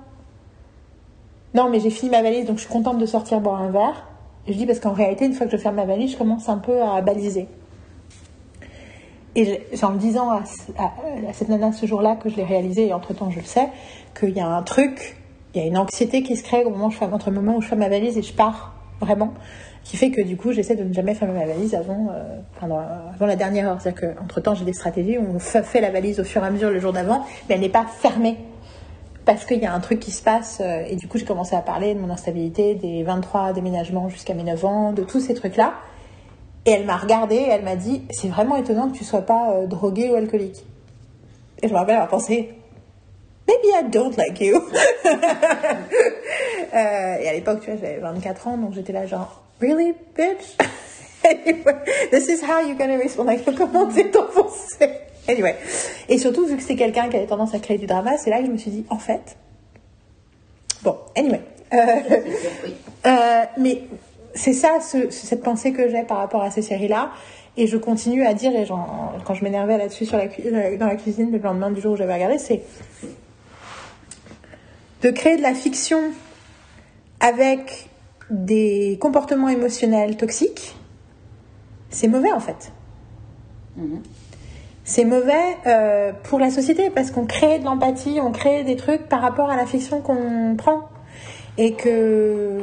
non, 1.53 1.69
mais 1.69 1.79
j'ai 1.79 1.89
fini 1.89 2.11
ma 2.11 2.21
valise, 2.21 2.45
donc 2.45 2.57
je 2.57 2.61
suis 2.61 2.71
contente 2.71 2.99
de 2.99 3.05
sortir 3.05 3.39
boire 3.39 3.61
un 3.61 3.71
verre. 3.71 4.05
Et 4.45 4.53
je 4.53 4.57
dis 4.57 4.65
parce 4.65 4.79
qu'en 4.79 4.93
réalité, 4.93 5.25
une 5.25 5.33
fois 5.33 5.47
que 5.47 5.51
je 5.51 5.57
ferme 5.57 5.75
ma 5.75 5.85
valise, 5.85 6.11
je 6.11 6.17
commence 6.17 6.47
un 6.49 6.57
peu 6.57 6.81
à 6.81 7.01
baliser. 7.01 7.47
Et 9.37 9.61
c'est 9.73 9.83
en 9.85 9.91
le 9.91 9.97
disant 9.99 10.29
à, 10.31 10.41
à- 10.79 10.91
cette 11.33 11.47
nana 11.47 11.71
ce 11.71 11.85
jour-là 11.85 12.15
que 12.15 12.27
je 12.27 12.35
l'ai 12.35 12.43
réalisé, 12.43 12.87
et 12.87 12.93
entre-temps 12.93 13.29
je 13.29 13.39
le 13.39 13.45
sais, 13.45 13.69
qu'il 14.19 14.31
y 14.35 14.39
a 14.41 14.47
un 14.47 14.63
truc, 14.63 15.15
il 15.53 15.61
y 15.61 15.63
a 15.63 15.67
une 15.67 15.77
anxiété 15.77 16.23
qui 16.23 16.35
se 16.35 16.43
crée 16.43 16.65
au 16.65 16.69
moment 16.71 16.87
où 16.87 16.91
je 16.91 16.97
ferme, 16.97 17.13
entre 17.13 17.29
le 17.29 17.35
moment 17.39 17.55
où 17.57 17.61
je 17.61 17.67
ferme 17.67 17.79
ma 17.81 17.89
valise 17.89 18.17
et 18.17 18.21
je 18.23 18.33
pars, 18.33 18.73
vraiment, 18.99 19.33
qui 19.83 19.95
fait 19.95 20.09
que 20.11 20.21
du 20.21 20.35
coup 20.37 20.51
j'essaie 20.53 20.75
de 20.75 20.83
ne 20.83 20.91
jamais 20.91 21.13
fermer 21.13 21.39
ma 21.39 21.45
valise 21.45 21.75
avant, 21.75 22.07
euh, 22.11 22.37
avant 22.61 23.25
la 23.27 23.35
dernière 23.35 23.69
heure. 23.69 23.77
C'est-à-dire 23.79 24.15
qu'entre-temps 24.17 24.55
j'ai 24.55 24.65
des 24.65 24.73
stratégies 24.73 25.17
où 25.19 25.25
on 25.35 25.39
fa- 25.39 25.61
fait 25.63 25.81
la 25.81 25.91
valise 25.91 26.19
au 26.19 26.23
fur 26.23 26.43
et 26.43 26.47
à 26.47 26.49
mesure 26.49 26.71
le 26.71 26.79
jour 26.79 26.91
d'avant, 26.91 27.23
mais 27.47 27.55
elle 27.55 27.61
n'est 27.61 27.69
pas 27.69 27.85
fermée 27.85 28.37
parce 29.23 29.45
qu'il 29.45 29.59
y 29.59 29.65
a 29.65 29.73
un 29.73 29.79
truc 29.81 29.99
qui 29.99 30.11
se 30.11 30.23
passe 30.23 30.61
euh, 30.61 30.81
et 30.89 30.95
du 30.95 31.07
coup 31.07 31.17
j'ai 31.17 31.25
commencé 31.25 31.55
à 31.55 31.59
parler 31.61 31.93
de 31.93 31.99
mon 31.99 32.09
instabilité, 32.09 32.75
des 32.75 33.03
23 33.03 33.53
déménagements 33.53 34.09
jusqu'à 34.09 34.33
mes 34.33 34.43
9 34.43 34.65
ans, 34.65 34.93
de 34.93 35.03
tous 35.03 35.19
ces 35.19 35.33
trucs-là. 35.35 35.73
Et 36.67 36.71
elle 36.71 36.85
m'a 36.85 36.97
regardée 36.97 37.37
et 37.37 37.49
elle 37.49 37.63
m'a 37.63 37.75
dit 37.75 38.03
c'est 38.11 38.27
vraiment 38.27 38.57
étonnant 38.57 38.89
que 38.89 38.97
tu 38.97 39.03
sois 39.03 39.21
pas 39.21 39.53
euh, 39.53 39.65
droguée 39.65 40.09
ou 40.09 40.15
alcoolique. 40.15 40.63
Et 41.63 41.67
je 41.67 41.73
me 41.73 41.77
rappelle 41.79 41.95
avoir 41.95 42.09
pensé 42.09 42.53
maybe 43.47 43.65
I 43.73 43.89
don't 43.89 44.15
like 44.15 44.39
you. 44.39 44.61
Euh, 46.73 47.17
et 47.21 47.29
à 47.29 47.33
l'époque 47.33 47.61
tu 47.61 47.71
vois 47.71 47.79
j'avais 47.79 47.99
24 47.99 48.47
ans 48.47 48.57
donc 48.57 48.73
j'étais 48.73 48.91
là 48.91 49.05
genre 49.05 49.41
really 49.61 49.93
bitch? 50.15 50.57
anyway, 51.23 51.75
this 52.11 52.27
is 52.27 52.41
how 52.41 52.59
you're 52.59 52.77
gonna 52.77 52.97
respond. 52.97 53.25
Like, 53.25 53.45
comment 53.55 53.87
t'es 53.87 54.15
enfoncé 54.17 54.89
Anyway. 55.27 55.55
Et 56.07 56.17
surtout, 56.17 56.45
vu 56.45 56.57
que 56.57 56.63
c'est 56.63 56.75
quelqu'un 56.75 57.09
qui 57.09 57.17
avait 57.17 57.27
tendance 57.27 57.53
à 57.53 57.59
créer 57.59 57.77
du 57.77 57.85
drama, 57.85 58.17
c'est 58.17 58.29
là 58.29 58.39
que 58.39 58.45
je 58.45 58.51
me 58.51 58.57
suis 58.57 58.71
dit, 58.71 58.85
en 58.89 58.97
fait. 58.97 59.37
Bon, 60.83 60.97
anyway. 61.15 61.41
Euh, 61.73 61.77
euh, 63.05 63.43
mais 63.57 63.81
c'est 64.37 64.53
ça, 64.53 64.79
ce- 64.79 65.09
cette 65.09 65.43
pensée 65.43 65.73
que 65.73 65.89
j'ai 65.89 66.03
par 66.03 66.17
rapport 66.19 66.41
à 66.43 66.51
ces 66.51 66.61
séries-là. 66.61 67.11
Et 67.59 67.65
je 67.65 67.75
continue 67.75 68.23
à 68.25 68.33
dire, 68.35 68.51
et 68.55 68.65
quand 69.25 69.33
je 69.33 69.43
m'énervais 69.43 69.77
là-dessus 69.79 70.05
sur 70.05 70.15
la, 70.17 70.27
cu- 70.27 70.43
dans 70.77 70.85
la 70.85 70.95
cuisine 70.95 71.31
le 71.31 71.39
lendemain 71.39 71.71
du 71.71 71.81
jour 71.81 71.93
où 71.93 71.95
j'avais 71.95 72.13
regardé, 72.13 72.37
c'est 72.37 72.61
de 75.01 75.09
créer 75.09 75.37
de 75.37 75.41
la 75.41 75.53
fiction 75.55 75.99
avec 77.19 77.89
des 78.29 78.97
comportements 79.01 79.49
émotionnels 79.49 80.17
toxiques. 80.17 80.75
C'est 81.89 82.07
mauvais 82.07 82.31
en 82.31 82.39
fait. 82.39 82.71
Mhm. 83.75 84.01
C'est 84.83 85.05
mauvais 85.05 85.57
euh, 85.65 86.11
pour 86.23 86.39
la 86.39 86.49
société 86.49 86.89
parce 86.89 87.11
qu'on 87.11 87.25
crée 87.25 87.59
de 87.59 87.65
l'empathie, 87.65 88.19
on 88.21 88.31
crée 88.31 88.63
des 88.63 88.75
trucs 88.75 89.07
par 89.09 89.21
rapport 89.21 89.49
à 89.49 89.55
la 89.55 89.65
fiction 89.65 90.01
qu'on 90.01 90.55
prend. 90.57 90.81
Et 91.57 91.73
que 91.73 92.59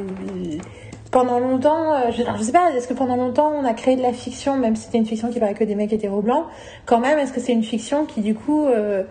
pendant 1.15 1.39
longtemps, 1.39 1.95
euh, 1.95 2.11
je, 2.11 2.23
alors, 2.23 2.37
je 2.39 2.43
sais 2.43 2.51
pas, 2.51 2.73
est-ce 2.73 2.89
que 2.89 2.93
pendant 2.93 3.15
longtemps 3.15 3.53
on 3.57 3.65
a 3.65 3.73
créé 3.73 3.95
de 3.95 4.03
la 4.03 4.13
fiction, 4.13 4.57
même 4.57 4.75
si 4.75 4.87
c'était 4.87 4.99
une 4.99 5.07
fiction 5.07 5.31
qui 5.31 5.39
parlait 5.39 5.55
que 5.55 5.63
des 5.63 5.77
mecs 5.77 5.93
hétéro 5.93 6.21
blancs, 6.21 6.47
quand 6.87 6.99
même, 6.99 7.21
est-ce 7.21 7.33
que 7.33 7.39
c'est 7.39 7.53
une 7.53 7.63
fiction 7.63 8.05
qui 8.05 8.21
du 8.21 8.35
coup 8.35 8.67
euh, 8.67 9.05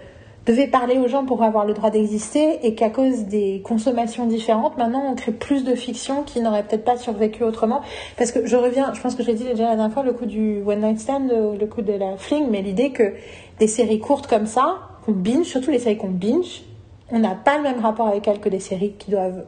devait 0.46 0.68
parler 0.68 0.98
aux 0.98 1.08
gens 1.08 1.24
pour 1.24 1.44
avoir 1.44 1.66
le 1.66 1.74
droit 1.74 1.92
d'exister 1.92 2.60
et 2.64 2.76
qu'à 2.76 2.90
cause 2.90 3.24
des 3.28 3.62
consommations 3.64 4.26
différentes, 4.26 4.78
maintenant 4.78 5.02
on 5.10 5.16
crée 5.16 5.32
plus 5.32 5.64
de 5.64 5.76
fiction 5.76 6.24
qui 6.24 6.42
n'aurait 6.42 6.64
peut-être 6.64 6.84
pas 6.84 6.98
survécu 6.98 7.46
autrement? 7.46 7.80
Parce 8.18 8.34
que 8.34 8.46
je 8.46 8.58
reviens, 8.58 8.94
je 8.94 9.00
pense 9.00 9.16
que 9.16 9.24
je 9.24 9.30
l'ai 9.30 9.36
dit 9.36 9.46
déjà 9.46 9.64
la 9.64 9.78
dernière 9.78 9.94
fois, 9.94 10.04
le 10.04 10.12
coup 10.12 10.26
du 10.26 10.62
One 10.62 10.82
Night 10.82 11.00
Stand, 11.00 11.30
le 11.30 11.58
le 11.58 11.68
coup 11.68 11.84
de 11.84 11.94
la 11.94 12.18
fling, 12.18 12.50
mais 12.52 12.62
l'idée 12.62 12.90
que 12.90 13.14
des 13.60 13.68
séries 13.68 14.00
courtes 14.00 14.28
comme 14.28 14.46
ça, 14.46 14.80
qu'on 15.06 15.14
binge, 15.14 15.46
surtout 15.46 15.72
les 15.72 15.80
séries 15.80 15.96
qu'on 15.96 16.10
binge, 16.10 16.64
on 17.12 17.20
n'a 17.20 17.34
pas 17.34 17.56
le 17.56 17.64
même 17.64 17.80
rapport 17.80 18.10
avec 18.10 18.28
elles 18.28 18.42
que 18.42 18.50
des 18.50 18.60
séries 18.60 18.96
qui 19.00 19.10
doivent 19.10 19.46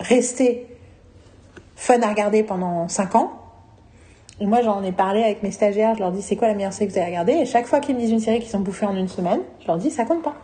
rester 0.00 0.66
fun 1.76 2.00
à 2.02 2.08
regarder 2.08 2.42
pendant 2.42 2.88
5 2.88 3.14
ans. 3.16 3.32
Et 4.40 4.46
moi, 4.46 4.62
j'en 4.62 4.82
ai 4.82 4.92
parlé 4.92 5.22
avec 5.22 5.42
mes 5.42 5.52
stagiaires, 5.52 5.94
je 5.94 6.00
leur 6.00 6.10
dis 6.10 6.20
c'est 6.22 6.36
quoi 6.36 6.48
la 6.48 6.54
meilleure 6.54 6.72
série 6.72 6.88
que 6.88 6.92
vous 6.92 6.98
avez 6.98 7.06
regardée? 7.08 7.32
Et 7.34 7.46
chaque 7.46 7.66
fois 7.66 7.80
qu'ils 7.80 7.94
me 7.94 8.00
disent 8.00 8.10
une 8.10 8.20
série 8.20 8.40
qu'ils 8.40 8.56
ont 8.56 8.60
bouffée 8.60 8.86
en 8.86 8.96
une 8.96 9.08
semaine, 9.08 9.40
je 9.60 9.66
leur 9.68 9.76
dis 9.76 9.90
ça 9.90 10.04
compte 10.04 10.22
pas. 10.22 10.34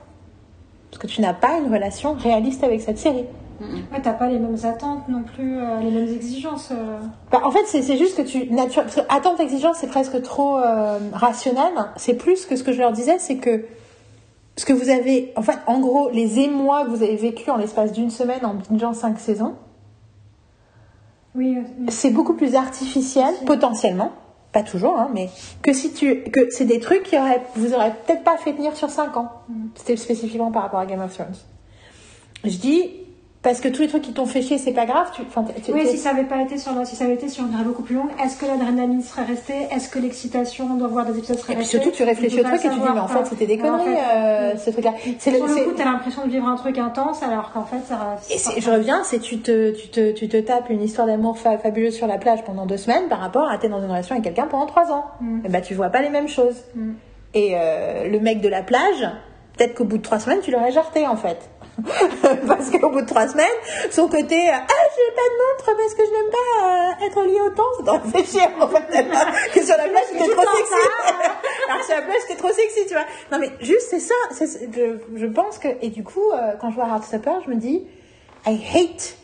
Parce 0.90 1.02
que 1.02 1.06
tu 1.06 1.20
n'as 1.20 1.34
pas 1.34 1.58
une 1.58 1.72
relation 1.72 2.14
réaliste 2.14 2.62
avec 2.64 2.80
cette 2.80 2.98
série. 2.98 3.24
Ouais, 3.60 4.00
t'as 4.02 4.14
pas 4.14 4.26
les 4.28 4.38
mêmes 4.38 4.56
attentes 4.64 5.06
non 5.08 5.22
plus, 5.22 5.58
euh, 5.58 5.80
les 5.80 5.90
mêmes 5.90 6.08
exigences. 6.08 6.70
euh. 6.72 6.98
Bah, 7.30 7.42
en 7.44 7.50
fait, 7.50 7.64
c'est 7.66 7.98
juste 7.98 8.16
que 8.16 8.22
tu. 8.22 8.50
Nature... 8.50 8.84
Parce 8.84 8.94
que 8.94 9.02
attente, 9.10 9.38
exigence, 9.38 9.76
c'est 9.78 9.86
presque 9.86 10.22
trop 10.22 10.56
euh, 10.56 10.98
rationnel. 11.12 11.70
C'est 11.96 12.14
plus 12.14 12.46
que 12.46 12.56
ce 12.56 12.62
que 12.64 12.72
je 12.72 12.78
leur 12.78 12.92
disais, 12.92 13.18
c'est 13.18 13.36
que 13.36 13.66
ce 14.56 14.64
que 14.64 14.72
vous 14.72 14.88
avez. 14.88 15.32
En 15.36 15.42
fait, 15.42 15.58
en 15.66 15.78
gros, 15.78 16.08
les 16.08 16.38
émois 16.38 16.84
que 16.84 16.88
vous 16.90 17.02
avez 17.02 17.16
vécu 17.16 17.50
en 17.50 17.56
l'espace 17.56 17.92
d'une 17.92 18.08
semaine 18.08 18.46
en 18.46 18.54
bingeant 18.54 18.94
cinq 18.94 19.18
saisons, 19.18 19.54
Oui, 21.34 21.56
euh, 21.56 21.62
oui. 21.78 21.86
c'est 21.90 22.10
beaucoup 22.10 22.34
plus 22.34 22.54
artificiel, 22.54 23.34
potentiellement. 23.46 24.12
Pas 24.52 24.62
toujours, 24.64 24.98
hein, 24.98 25.10
mais 25.14 25.30
que 25.62 25.72
si 25.72 25.92
tu. 25.92 26.24
que 26.24 26.50
c'est 26.50 26.64
des 26.64 26.80
trucs 26.80 27.04
qui 27.04 27.16
auraient. 27.16 27.42
Vous 27.54 27.72
auraient 27.72 27.94
peut-être 28.04 28.24
pas 28.24 28.36
fait 28.36 28.52
tenir 28.52 28.76
sur 28.76 28.90
5 28.90 29.16
ans. 29.16 29.30
C'était 29.76 29.96
spécifiquement 29.96 30.50
par 30.50 30.62
rapport 30.62 30.80
à 30.80 30.86
Game 30.86 31.00
of 31.00 31.14
Thrones. 31.14 31.36
Je 32.44 32.56
dis. 32.56 32.99
Parce 33.42 33.60
que 33.60 33.68
tous 33.68 33.80
les 33.80 33.88
trucs 33.88 34.02
qui 34.02 34.12
t'ont 34.12 34.26
fait 34.26 34.42
chier, 34.42 34.58
c'est 34.58 34.72
pas 34.74 34.84
grave. 34.84 35.10
Tu, 35.14 35.22
enfin, 35.22 35.42
t'es- 35.44 35.72
Oui, 35.72 35.86
si 35.86 35.96
ça 35.96 36.10
avait 36.10 36.24
pas 36.24 36.42
été 36.42 36.58
sur 36.58 36.72
si 36.84 36.94
ça 36.94 37.04
avait 37.06 37.14
été 37.14 37.26
sur 37.30 37.42
une 37.44 37.48
durée 37.50 37.64
beaucoup 37.64 37.82
plus 37.82 37.94
longue, 37.94 38.10
est-ce 38.22 38.36
que 38.36 38.44
l'adrénaline 38.44 39.00
serait 39.00 39.24
restée? 39.24 39.66
Est-ce 39.70 39.88
que 39.88 39.98
l'excitation 39.98 40.74
de 40.76 40.86
voir 40.86 41.06
des 41.06 41.16
épisodes 41.16 41.38
serait 41.38 41.54
Et 41.54 41.56
puis 41.56 41.62
restée? 41.64 41.78
surtout, 41.80 41.96
tu 41.96 42.02
réfléchis 42.02 42.38
au 42.38 42.42
truc 42.42 42.62
et 42.62 42.68
tu 42.68 42.74
dis, 42.74 42.80
mais 42.92 43.00
en 43.00 43.08
fait, 43.08 43.24
c'était 43.24 43.46
des 43.46 43.56
Mais 43.56 43.70
en 43.70 43.78
conneries, 43.78 43.94
fait, 43.96 44.14
euh, 44.14 44.56
ce 44.58 44.68
truc-là. 44.70 44.92
C'est 45.18 45.30
Sur 45.34 45.42
le, 45.46 45.48
le 45.52 45.54
c'est- 45.56 45.64
coup, 45.64 45.70
t'as 45.74 45.84
l'impression 45.86 46.26
de 46.26 46.30
vivre 46.30 46.46
un 46.48 46.56
truc 46.56 46.76
intense, 46.76 47.22
alors 47.22 47.50
qu'en 47.52 47.64
fait, 47.64 47.78
ça. 47.88 48.16
et 48.56 48.60
je 48.60 48.70
reviens, 48.70 49.00
c'est 49.04 49.20
tu 49.20 49.38
te, 49.38 49.70
tu 49.70 49.88
te, 49.88 50.12
tu 50.12 50.28
te 50.28 50.36
tapes 50.36 50.68
une 50.68 50.82
histoire 50.82 51.06
d'amour 51.06 51.38
fa- 51.38 51.56
fabuleuse 51.56 51.94
sur 51.96 52.06
la 52.06 52.18
plage 52.18 52.44
pendant 52.44 52.66
deux 52.66 52.76
semaines 52.76 53.08
par 53.08 53.20
rapport 53.20 53.48
à 53.50 53.56
t'es 53.56 53.70
dans 53.70 53.78
une 53.80 53.88
relation 53.90 54.12
avec 54.16 54.24
quelqu'un 54.24 54.48
pendant 54.50 54.66
trois 54.66 54.92
ans. 54.92 55.04
Mm. 55.22 55.46
Et 55.46 55.48
bah, 55.48 55.62
tu 55.62 55.72
vois 55.72 55.88
pas 55.88 56.02
les 56.02 56.10
mêmes 56.10 56.28
choses. 56.28 56.56
Mm. 56.74 56.90
Et 57.32 57.52
euh, 57.54 58.06
le 58.06 58.20
mec 58.20 58.42
de 58.42 58.48
la 58.50 58.62
plage, 58.62 59.08
peut-être 59.56 59.74
qu'au 59.74 59.84
bout 59.84 59.96
de 59.96 60.02
trois 60.02 60.18
semaines, 60.20 60.40
tu 60.42 60.50
l'aurais 60.50 60.72
jarté 60.72 61.06
en 61.06 61.16
fait. 61.16 61.38
parce 62.46 62.70
qu'au 62.70 62.90
bout 62.90 63.02
de 63.02 63.06
trois 63.06 63.28
semaines, 63.28 63.46
son 63.90 64.08
côté 64.08 64.36
euh, 64.36 64.52
ah 64.52 64.82
j'ai 64.96 65.14
pas 65.14 65.28
de 65.28 65.36
montre 65.40 65.76
parce 65.76 65.94
que 65.94 66.02
je 66.04 66.10
n'aime 66.10 66.30
pas 66.30 66.48
euh, 66.66 67.06
être 67.06 67.22
lié 67.24 67.40
au 67.40 67.50
temps, 67.50 67.62
ça 67.78 67.82
doit 67.82 67.94
en 67.94 68.00
fait. 68.00 68.22
que 68.22 69.62
sur 69.64 69.76
la 69.76 69.88
plage 69.88 70.04
c'était 70.10 70.30
trop 70.30 70.42
sexy. 70.42 70.74
Alors 71.68 71.84
sur 71.84 71.96
la 71.96 72.02
plage 72.02 72.20
c'était 72.22 72.38
trop 72.38 72.52
sexy, 72.52 72.80
tu 72.86 72.94
vois. 72.94 73.06
Non 73.32 73.38
mais 73.38 73.50
juste 73.60 73.88
c'est 73.90 74.00
ça, 74.00 74.14
je, 74.40 74.98
je 75.14 75.26
pense 75.26 75.58
que 75.58 75.68
et 75.80 75.90
du 75.90 76.04
coup 76.04 76.30
euh, 76.32 76.52
quand 76.60 76.70
je 76.70 76.76
vois 76.76 76.86
Heartstopper, 76.86 77.42
je 77.44 77.50
me 77.50 77.56
dis 77.56 77.86
I 78.46 78.58
hate 78.74 79.16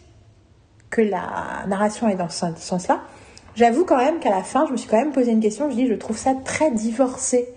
que 0.91 1.03
la 1.03 1.65
narration 1.67 2.09
est 2.09 2.17
dans 2.17 2.29
ce 2.29 2.47
ce 2.57 2.63
sens-là. 2.63 3.01
J'avoue 3.57 3.87
quand 3.87 3.97
même 3.97 4.19
qu'à 4.19 4.31
la 4.31 4.43
fin, 4.43 4.67
je 4.67 4.73
me 4.73 4.77
suis 4.77 4.89
quand 4.89 4.99
même 4.99 5.13
posé 5.13 5.33
une 5.33 5.41
question. 5.41 5.71
Je 5.71 5.77
dis, 5.77 5.87
je 5.87 5.95
trouve 5.95 6.19
ça 6.19 6.35
très 6.45 6.71
divorcé, 6.71 7.49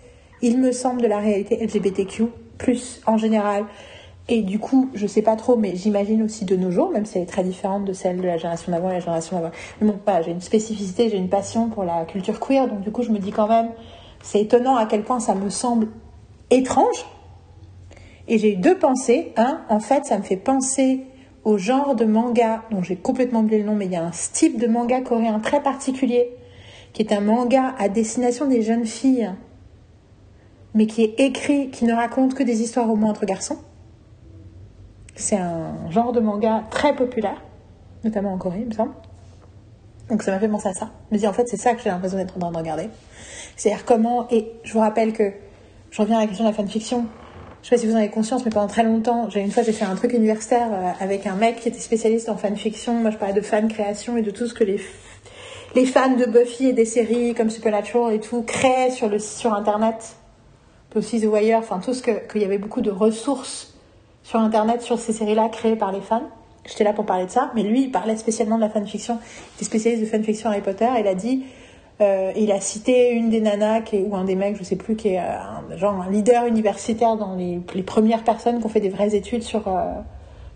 il 0.42 0.58
me 0.58 0.72
semble, 0.72 1.02
de 1.02 1.08
la 1.08 1.18
réalité 1.18 1.58
LGBTQ, 1.62 2.24
plus 2.58 3.02
en 3.06 3.18
général. 3.18 3.66
Et 4.32 4.44
du 4.44 4.60
coup, 4.60 4.90
je 4.94 5.08
sais 5.08 5.24
pas 5.24 5.36
trop, 5.36 5.56
mais 5.56 5.76
j'imagine 5.76 6.22
aussi 6.22 6.46
de 6.46 6.56
nos 6.56 6.70
jours, 6.70 6.92
même 6.92 7.04
si 7.04 7.18
elle 7.18 7.24
est 7.24 7.26
très 7.26 7.44
différente 7.44 7.84
de 7.86 7.94
celle 7.94 8.18
de 8.18 8.28
la 8.28 8.38
génération 8.38 8.72
d'avant 8.72 8.92
et 8.92 8.94
la 8.94 9.00
génération 9.00 9.36
d'avant. 9.36 9.52
Mais 9.82 9.88
bon, 9.88 10.00
voilà, 10.06 10.22
j'ai 10.22 10.30
une 10.30 10.40
spécificité, 10.40 11.10
j'ai 11.10 11.18
une 11.18 11.30
passion 11.30 11.70
pour 11.70 11.84
la 11.84 12.06
culture 12.06 12.40
queer, 12.40 12.68
donc 12.68 12.82
du 12.82 12.92
coup, 12.92 13.02
je 13.02 13.10
me 13.10 13.18
dis 13.18 13.32
quand 13.32 13.48
même, 13.48 13.72
c'est 14.22 14.40
étonnant 14.40 14.76
à 14.76 14.86
quel 14.86 15.02
point 15.02 15.20
ça 15.20 15.34
me 15.34 15.50
semble 15.50 15.88
étrange. 16.52 17.08
Et 18.28 18.38
j'ai 18.38 18.54
eu 18.54 18.56
deux 18.58 18.78
pensées. 18.78 19.34
Un, 19.36 19.62
en 19.68 19.80
fait, 19.80 20.06
ça 20.06 20.16
me 20.20 20.24
fait 20.24 20.38
penser 20.38 21.06
au 21.44 21.58
genre 21.58 21.96
de 21.96 22.06
manga, 22.06 22.62
dont 22.70 22.84
j'ai 22.84 22.98
complètement 22.98 23.40
oublié 23.40 23.64
le 23.64 23.66
nom, 23.66 23.76
mais 23.76 23.86
il 23.86 23.94
y 23.94 23.96
a 23.96 24.04
un 24.04 24.12
type 24.12 24.60
de 24.60 24.68
manga 24.68 25.02
coréen 25.02 25.40
très 25.40 25.64
particulier, 25.64 26.30
qui 26.94 27.02
est 27.02 27.14
un 27.14 27.22
manga 27.22 27.74
à 27.80 27.90
destination 27.90 28.46
des 28.46 28.62
jeunes 28.62 28.86
filles, 28.86 29.32
mais 30.76 30.86
qui 30.86 31.02
est 31.04 31.20
écrit, 31.20 31.72
qui 31.72 31.86
ne 31.86 31.94
raconte 31.94 32.36
que 32.36 32.44
des 32.44 32.62
histoires 32.62 32.92
au 32.92 32.96
moins 32.96 33.10
entre 33.10 33.26
garçons. 33.26 33.58
C'est 35.20 35.36
un 35.36 35.90
genre 35.92 36.14
de 36.14 36.22
manga 36.22 36.64
très 36.72 36.96
populaire, 36.96 37.42
notamment 38.06 38.34
en 38.34 38.38
Corée, 38.38 38.60
il 38.62 38.68
me 38.68 38.74
semble. 38.74 38.94
Donc 40.10 40.24
ça 40.24 40.32
m'a 40.32 40.40
fait 40.40 40.48
penser 40.48 40.70
à 40.70 40.74
ça. 40.74 40.90
Je 41.10 41.16
me 41.16 41.20
dis, 41.20 41.28
en 41.28 41.34
fait, 41.34 41.46
c'est 41.48 41.58
ça 41.58 41.74
que 41.74 41.82
j'ai 41.84 41.90
l'impression 41.90 42.18
d'être 42.18 42.38
en 42.38 42.40
train 42.40 42.52
de 42.52 42.58
regarder. 42.58 42.90
C'est-à-dire 43.58 43.84
comment, 43.84 44.28
et 44.32 44.54
je 44.64 44.72
vous 44.74 44.80
rappelle 44.80 45.12
que, 45.12 45.34
je 45.92 46.02
reviens 46.02 46.18
à 46.18 46.22
la 46.22 46.28
question 46.28 46.46
de 46.46 46.50
la 46.50 46.56
fanfiction, 46.56 47.06
je 47.62 47.68
sais 47.68 47.76
pas 47.76 47.82
si 47.82 47.88
vous 47.88 47.94
en 47.94 47.98
avez 47.98 48.10
conscience, 48.10 48.46
mais 48.46 48.52
pendant 48.52 48.68
très 48.68 48.84
longtemps, 48.84 49.30
j'ai 49.30 49.42
une 49.42 49.52
fois 49.52 49.64
j'ai 49.64 49.74
fait 49.74 49.84
un 49.84 49.96
truc 49.96 50.14
universitaire 50.14 50.70
euh, 50.72 50.92
avec 51.04 51.28
un 51.28 51.36
mec 51.36 51.58
qui 51.58 51.68
était 51.68 51.80
spécialiste 51.80 52.30
en 52.30 52.38
fanfiction. 52.38 52.94
Moi, 52.94 53.12
je 53.12 53.18
parlais 53.18 53.34
de 53.34 53.42
fan 53.42 53.68
création 53.68 54.16
et 54.16 54.22
de 54.22 54.32
tout 54.32 54.48
ce 54.48 54.54
que 54.54 54.64
les 54.64 54.80
les 55.76 55.86
fans 55.86 56.16
de 56.16 56.26
Buffy 56.26 56.68
et 56.68 56.74
des 56.74 56.86
séries 56.86 57.36
comme 57.36 57.50
Supernatural 57.50 58.14
et 58.14 58.20
tout 58.20 58.42
créent 58.42 58.92
sur 58.92 59.10
le 59.10 59.20
sur 59.20 59.54
internet, 59.54 60.16
aussi 60.96 61.20
The 61.20 61.26
Wire, 61.26 61.60
enfin 61.60 61.80
tout 61.80 61.94
ce 61.94 62.02
que 62.02 62.26
qu'il 62.32 62.42
y 62.42 62.46
avait 62.46 62.58
beaucoup 62.58 62.82
de 62.82 62.90
ressources 62.90 63.69
sur 64.30 64.40
internet 64.40 64.84
sur 64.84 65.00
ces 65.00 65.12
séries-là 65.12 65.50
créées 65.50 65.76
par 65.76 65.92
les 65.92 66.02
fans. 66.02 66.22
J'étais 66.64 66.84
là 66.84 66.94
pour 66.94 67.04
parler 67.04 67.26
de 67.26 67.32
ça, 67.32 67.50
mais 67.56 67.64
lui, 67.64 67.86
il 67.86 67.92
parlait 67.92 68.16
spécialement 68.16 68.58
de 68.58 68.62
la 68.62 68.70
fanfiction. 68.70 69.18
Il 69.18 69.56
était 69.56 69.66
spécialiste 69.66 70.04
de 70.04 70.08
fanfiction 70.08 70.52
Harry 70.52 70.62
Potter. 70.62 70.88
Il 71.00 71.08
a 71.08 71.16
dit, 71.16 71.46
euh, 72.00 72.32
il 72.36 72.52
a 72.52 72.62
cité 72.62 73.12
une 73.14 73.32
des 73.32 73.42
nanas 73.42 73.82
ou 73.92 74.16
un 74.16 74.26
des 74.26 74.36
mecs, 74.36 74.56
je 74.56 74.64
sais 74.64 74.76
plus, 74.76 74.96
qui 74.96 75.10
est 75.10 75.20
euh, 75.20 75.24
un, 75.74 75.78
genre 75.78 76.00
un 76.00 76.12
leader 76.12 76.46
universitaire 76.46 77.16
dans 77.18 77.34
les, 77.34 77.60
les 77.74 77.82
premières 77.82 78.24
personnes 78.24 78.60
qui 78.60 78.66
ont 78.68 78.70
fait 78.70 78.82
des 78.82 78.90
vraies 78.90 79.16
études 79.16 79.42
sur 79.42 79.68
euh, 79.68 79.94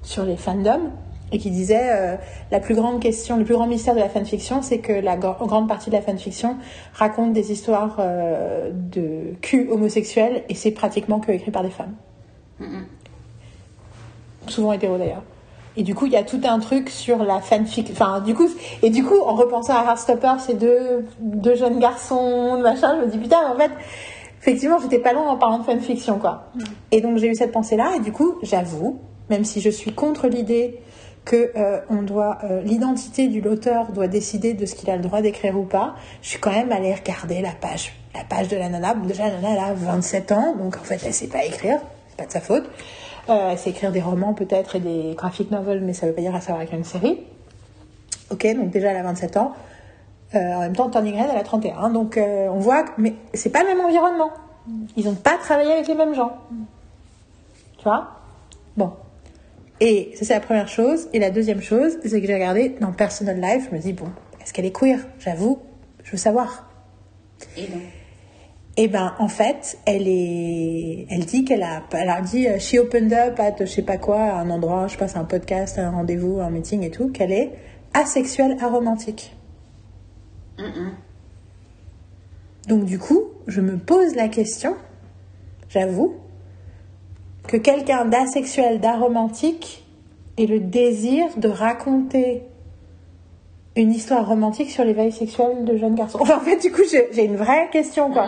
sur 0.03 0.23
les 0.23 0.37
fandoms 0.37 0.91
et 1.31 1.39
qui 1.39 1.49
disait 1.49 2.17
la 2.51 2.59
plus 2.59 2.75
grande 2.75 2.99
question, 2.99 3.37
le 3.37 3.43
plus 3.43 3.55
grand 3.55 3.65
mystère 3.65 3.95
de 3.95 3.99
la 3.99 4.09
fanfiction, 4.09 4.61
c'est 4.61 4.77
que 4.77 4.93
la 4.93 5.17
gr- 5.17 5.47
grande 5.47 5.67
partie 5.67 5.89
de 5.89 5.95
la 5.95 6.01
fanfiction 6.03 6.57
raconte 6.93 7.33
des 7.33 7.51
histoires 7.51 7.99
de 8.71 9.33
cul 9.41 9.67
homosexuels 9.71 10.43
et 10.47 10.53
c'est 10.53 10.69
pratiquement 10.69 11.19
que 11.19 11.31
écrit 11.31 11.49
par 11.49 11.63
des 11.63 11.71
femmes. 11.71 11.95
Souvent 14.47 14.73
hétéro 14.73 14.97
d'ailleurs. 14.97 15.23
Et 15.75 15.83
du 15.83 15.95
coup, 15.95 16.05
il 16.05 16.11
y 16.11 16.17
a 16.17 16.23
tout 16.23 16.41
un 16.43 16.59
truc 16.59 16.89
sur 16.89 17.23
la 17.23 17.39
fanfic. 17.39 17.89
Enfin, 17.91 18.19
du 18.21 18.35
coup, 18.35 18.47
et 18.83 18.89
du 18.89 19.03
coup, 19.03 19.19
en 19.19 19.33
repensant 19.33 19.73
à 19.75 19.83
Heartstopper, 19.83 20.33
ces 20.39 20.53
deux, 20.53 21.05
deux 21.19 21.55
jeunes 21.55 21.79
garçons, 21.79 22.59
machin, 22.61 22.97
je 22.99 23.05
me 23.05 23.11
dis 23.11 23.17
putain, 23.17 23.51
en 23.51 23.57
fait, 23.57 23.71
effectivement, 24.39 24.77
j'étais 24.79 24.99
pas 24.99 25.13
loin 25.13 25.27
en 25.29 25.37
parlant 25.37 25.59
de 25.59 25.63
fanfiction, 25.63 26.19
quoi. 26.19 26.51
Et 26.91 27.01
donc, 27.01 27.17
j'ai 27.17 27.27
eu 27.27 27.35
cette 27.35 27.51
pensée-là, 27.51 27.93
et 27.97 27.99
du 28.01 28.11
coup, 28.11 28.35
j'avoue, 28.43 28.99
même 29.29 29.45
si 29.45 29.61
je 29.61 29.69
suis 29.69 29.93
contre 29.93 30.27
l'idée 30.27 30.79
que 31.25 31.51
euh, 31.55 31.79
on 31.89 32.01
doit 32.01 32.39
euh, 32.43 32.61
l'identité 32.61 33.29
du 33.29 33.39
l'auteur 33.39 33.93
doit 33.93 34.07
décider 34.07 34.53
de 34.53 34.65
ce 34.65 34.75
qu'il 34.75 34.89
a 34.89 34.97
le 34.97 35.01
droit 35.01 35.21
d'écrire 35.21 35.57
ou 35.57 35.63
pas, 35.63 35.95
je 36.21 36.29
suis 36.29 36.39
quand 36.39 36.51
même 36.51 36.71
allée 36.71 36.93
regarder 36.93 37.41
la 37.41 37.51
page, 37.51 37.93
la 38.13 38.23
page 38.25 38.49
de 38.49 38.57
la 38.57 38.69
nana. 38.69 38.93
Déjà, 38.93 39.29
la 39.29 39.39
nana, 39.39 39.51
elle 39.51 39.71
a 39.71 39.73
27 39.73 40.31
ans, 40.33 40.55
donc 40.55 40.75
en 40.75 40.83
fait, 40.83 40.99
elle 41.05 41.13
sait 41.13 41.27
pas 41.27 41.45
écrire, 41.45 41.79
c'est 42.09 42.17
pas 42.17 42.25
de 42.25 42.31
sa 42.31 42.41
faute. 42.41 42.69
Euh, 43.29 43.55
sait 43.55 43.69
écrire 43.69 43.91
des 43.91 44.01
romans 44.01 44.33
peut-être 44.33 44.75
et 44.75 44.79
des 44.79 45.13
graphic 45.15 45.49
novels, 45.49 45.81
mais 45.81 45.93
ça 45.93 46.07
veut 46.07 46.13
pas 46.13 46.21
dire 46.21 46.35
à 46.35 46.41
savoir 46.41 46.61
écrire 46.61 46.77
une 46.77 46.83
série. 46.83 47.19
Ok, 48.31 48.45
donc 48.55 48.69
déjà 48.69 48.91
elle 48.91 48.97
a 48.97 49.03
27 49.03 49.37
ans. 49.37 49.53
Euh, 50.35 50.53
en 50.53 50.59
même 50.61 50.75
temps, 50.75 50.89
Turning 50.89 51.15
Red, 51.15 51.29
elle 51.31 51.37
a 51.37 51.43
31. 51.43 51.89
Donc 51.89 52.17
euh, 52.17 52.47
on 52.49 52.59
voit, 52.59 52.83
que, 52.83 52.91
mais 52.97 53.13
c'est 53.33 53.51
pas 53.51 53.61
le 53.61 53.69
même 53.69 53.81
environnement. 53.81 54.31
Ils 54.97 55.05
n'ont 55.05 55.15
pas 55.15 55.37
travaillé 55.37 55.71
avec 55.71 55.87
les 55.87 55.95
mêmes 55.95 56.15
gens. 56.15 56.37
Tu 57.77 57.83
vois? 57.83 58.11
Bon. 58.77 58.93
Et 59.79 60.11
ça, 60.15 60.25
c'est 60.25 60.33
la 60.33 60.39
première 60.39 60.67
chose. 60.67 61.09
Et 61.13 61.19
la 61.19 61.29
deuxième 61.29 61.61
chose, 61.61 61.97
c'est 62.03 62.21
que 62.21 62.27
j'ai 62.27 62.33
regardé 62.33 62.69
dans 62.79 62.91
Personal 62.91 63.39
Life, 63.39 63.67
je 63.69 63.75
me 63.75 63.81
dis, 63.81 63.93
bon, 63.93 64.05
est-ce 64.41 64.53
qu'elle 64.53 64.65
est 64.65 64.75
queer? 64.75 64.99
J'avoue, 65.19 65.59
je 66.03 66.11
veux 66.11 66.17
savoir. 66.17 66.69
Et 67.57 67.67
non. 67.67 67.81
Eh 68.75 68.87
ben, 68.87 69.13
en 69.19 69.27
fait, 69.27 69.77
elle 69.85 70.07
est, 70.07 71.05
elle 71.09 71.25
dit 71.25 71.45
qu'elle 71.45 71.61
a, 71.61 71.83
elle 71.91 72.09
a 72.09 72.21
dit, 72.21 72.47
euh, 72.47 72.57
she 72.57 72.75
opened 72.75 73.13
up 73.13 73.39
at 73.39 73.55
je 73.59 73.65
sais 73.65 73.83
pas 73.83 73.97
quoi, 73.97 74.19
à 74.19 74.39
un 74.39 74.49
endroit, 74.49 74.87
je 74.87 74.93
sais 74.93 74.97
pas, 74.97 75.07
c'est 75.07 75.19
un 75.19 75.25
podcast, 75.25 75.77
un 75.77 75.91
rendez-vous, 75.91 76.39
un 76.39 76.49
meeting 76.49 76.81
et 76.81 76.89
tout, 76.89 77.09
qu'elle 77.09 77.31
est 77.31 77.51
asexuelle 77.93 78.57
aromantique. 78.59 79.35
Donc 82.67 82.85
du 82.85 82.97
coup, 82.97 83.25
je 83.45 83.61
me 83.61 83.77
pose 83.77 84.15
la 84.15 84.27
question, 84.27 84.75
j'avoue, 85.69 86.15
que 87.47 87.57
quelqu'un 87.57 88.05
d'asexuel, 88.05 88.79
d'aromantique 88.79 89.85
ait 90.37 90.45
le 90.47 90.59
désir 90.59 91.25
de 91.37 91.47
raconter 91.47 92.43
une 93.75 93.91
histoire 93.91 94.27
romantique 94.27 94.69
sur 94.69 94.83
l'éveil 94.83 95.11
sexuel 95.11 95.65
de 95.65 95.77
jeunes 95.77 95.95
garçons. 95.95 96.19
Enfin, 96.21 96.37
en 96.37 96.41
fait, 96.41 96.57
du 96.57 96.71
coup, 96.71 96.81
j'ai 96.89 97.25
une 97.25 97.37
vraie 97.37 97.69
question, 97.71 98.11
quoi. 98.11 98.27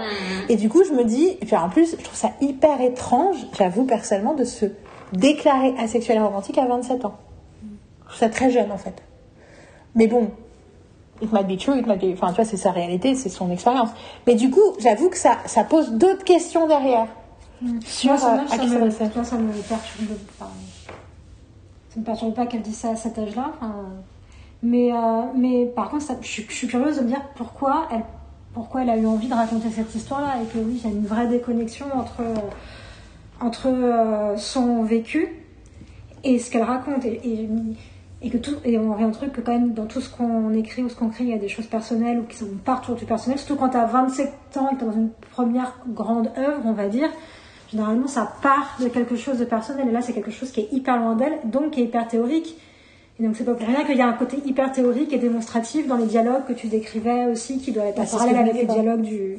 Et 0.49 0.55
du 0.55 0.69
coup, 0.69 0.83
je 0.83 0.91
me 0.91 1.03
dis, 1.03 1.37
et 1.41 1.45
puis 1.45 1.55
en 1.55 1.69
plus, 1.69 1.91
je 1.91 2.03
trouve 2.03 2.17
ça 2.17 2.31
hyper 2.41 2.81
étrange, 2.81 3.37
j'avoue 3.57 3.85
personnellement, 3.85 4.33
de 4.33 4.43
se 4.43 4.65
déclarer 5.13 5.75
asexuel 5.77 6.17
et 6.17 6.21
romantique 6.21 6.57
à 6.57 6.65
27 6.65 7.05
ans. 7.05 7.15
Je 7.61 8.07
trouve 8.07 8.19
ça 8.19 8.29
très 8.29 8.49
jeune, 8.49 8.71
en 8.71 8.77
fait. 8.77 9.03
Mais 9.93 10.07
bon, 10.07 10.31
it 11.21 11.31
might 11.31 11.47
be 11.47 11.57
true, 11.57 11.77
it 11.77 11.85
might 11.85 11.99
be... 11.99 12.13
Enfin, 12.13 12.29
tu 12.29 12.35
vois, 12.35 12.45
c'est 12.45 12.57
sa 12.57 12.71
réalité, 12.71 13.13
c'est 13.13 13.29
son 13.29 13.51
expérience. 13.51 13.89
Mais 14.25 14.33
du 14.35 14.49
coup, 14.49 14.73
j'avoue 14.79 15.09
que 15.09 15.17
ça, 15.17 15.37
ça 15.45 15.63
pose 15.63 15.91
d'autres 15.91 16.23
questions 16.23 16.67
derrière. 16.67 17.07
Sur 17.85 18.11
Moi, 18.11 18.17
ça, 18.17 18.33
euh, 18.33 18.45
à 18.45 18.47
ça 18.47 18.63
me, 18.63 18.69
s'adresser. 18.69 19.03
moi, 19.15 19.23
ça 19.23 19.37
me 19.37 19.51
perturbe. 19.53 20.17
Enfin, 20.39 20.51
ça 21.89 21.99
me 21.99 22.03
perturbe 22.03 22.33
pas 22.33 22.45
qu'elle 22.47 22.61
dise 22.63 22.77
ça 22.77 22.89
à 22.89 22.95
cet 22.95 23.17
âge-là. 23.19 23.51
enfin, 23.61 23.75
mais, 24.65 24.91
euh, 24.91 25.21
mais 25.37 25.65
par 25.67 25.89
contre, 25.89 26.03
ça- 26.03 26.17
je, 26.21 26.27
suis- 26.27 26.45
je 26.49 26.53
suis 26.53 26.67
curieuse 26.67 26.97
de 26.97 27.03
me 27.03 27.07
dire 27.09 27.21
pourquoi 27.35 27.87
elle, 27.91 28.03
pourquoi 28.53 28.81
elle 28.81 28.89
a 28.89 28.97
eu 28.97 29.05
envie 29.05 29.27
de 29.27 29.33
raconter 29.33 29.69
cette 29.69 29.93
histoire-là 29.93 30.35
et 30.41 30.45
que 30.51 30.57
oui, 30.57 30.81
il 30.83 30.89
y 30.89 30.93
a 30.93 30.95
une 30.95 31.05
vraie 31.05 31.27
déconnexion 31.27 31.85
entre, 31.93 32.21
entre 33.41 33.67
euh, 33.67 34.37
son 34.37 34.83
vécu 34.83 35.27
et 36.23 36.39
ce 36.39 36.49
qu'elle 36.51 36.63
raconte. 36.63 37.05
Et, 37.05 37.19
et, 37.23 37.49
et 38.21 38.29
que 38.29 38.37
tout, 38.37 38.55
et 38.63 38.79
on 38.79 38.91
revient 38.93 39.05
au 39.05 39.11
truc 39.11 39.33
que 39.33 39.41
quand 39.41 39.51
même 39.51 39.73
dans 39.73 39.85
tout 39.85 40.01
ce 40.01 40.09
qu'on 40.09 40.51
écrit 40.53 40.81
ou 40.83 40.89
ce 40.89 40.95
qu'on 40.95 41.09
crée, 41.09 41.25
il 41.25 41.29
y 41.29 41.33
a 41.33 41.37
des 41.37 41.49
choses 41.49 41.67
personnelles 41.67 42.19
ou 42.19 42.23
qui 42.23 42.37
sont 42.37 42.47
pas 42.63 42.77
toujours 42.77 42.95
du 42.95 43.05
personnel. 43.05 43.37
Surtout 43.37 43.55
quand 43.57 43.69
tu 43.69 43.77
as 43.77 43.85
27 43.85 44.33
ans 44.57 44.69
et 44.71 44.75
que 44.75 44.79
tu 44.79 44.85
dans 44.85 44.93
une 44.93 45.09
première 45.31 45.75
grande 45.89 46.31
œuvre, 46.37 46.61
on 46.65 46.71
va 46.73 46.87
dire. 46.87 47.09
Généralement, 47.71 48.07
ça 48.07 48.31
part 48.41 48.77
de 48.79 48.87
quelque 48.87 49.15
chose 49.15 49.37
de 49.37 49.45
personnel. 49.45 49.89
Et 49.89 49.91
là, 49.91 50.01
c'est 50.01 50.13
quelque 50.13 50.31
chose 50.31 50.51
qui 50.51 50.61
est 50.61 50.69
hyper 50.71 50.97
loin 50.97 51.15
d'elle, 51.15 51.33
donc 51.43 51.71
qui 51.71 51.81
est 51.81 51.85
hyper 51.85 52.07
théorique. 52.07 52.55
Et 53.19 53.23
donc, 53.23 53.35
c'est 53.37 53.45
pas 53.45 53.53
pour 53.53 53.65
rien 53.67 53.85
qu'il 53.85 53.97
y 53.97 54.01
a 54.01 54.07
un 54.07 54.13
côté 54.13 54.37
hyper 54.45 54.71
théorique 54.73 55.13
et 55.13 55.17
démonstratif 55.17 55.87
dans 55.87 55.95
les 55.97 56.05
dialogues 56.05 56.45
que 56.47 56.53
tu 56.53 56.67
décrivais 56.67 57.25
aussi, 57.27 57.59
qui 57.59 57.71
doit 57.71 57.85
être 57.85 57.99
Ah, 57.99 58.03
en 58.03 58.17
parallèle 58.17 58.37
avec 58.37 58.53
les 58.55 58.65
dialogues 58.65 59.01
du, 59.03 59.37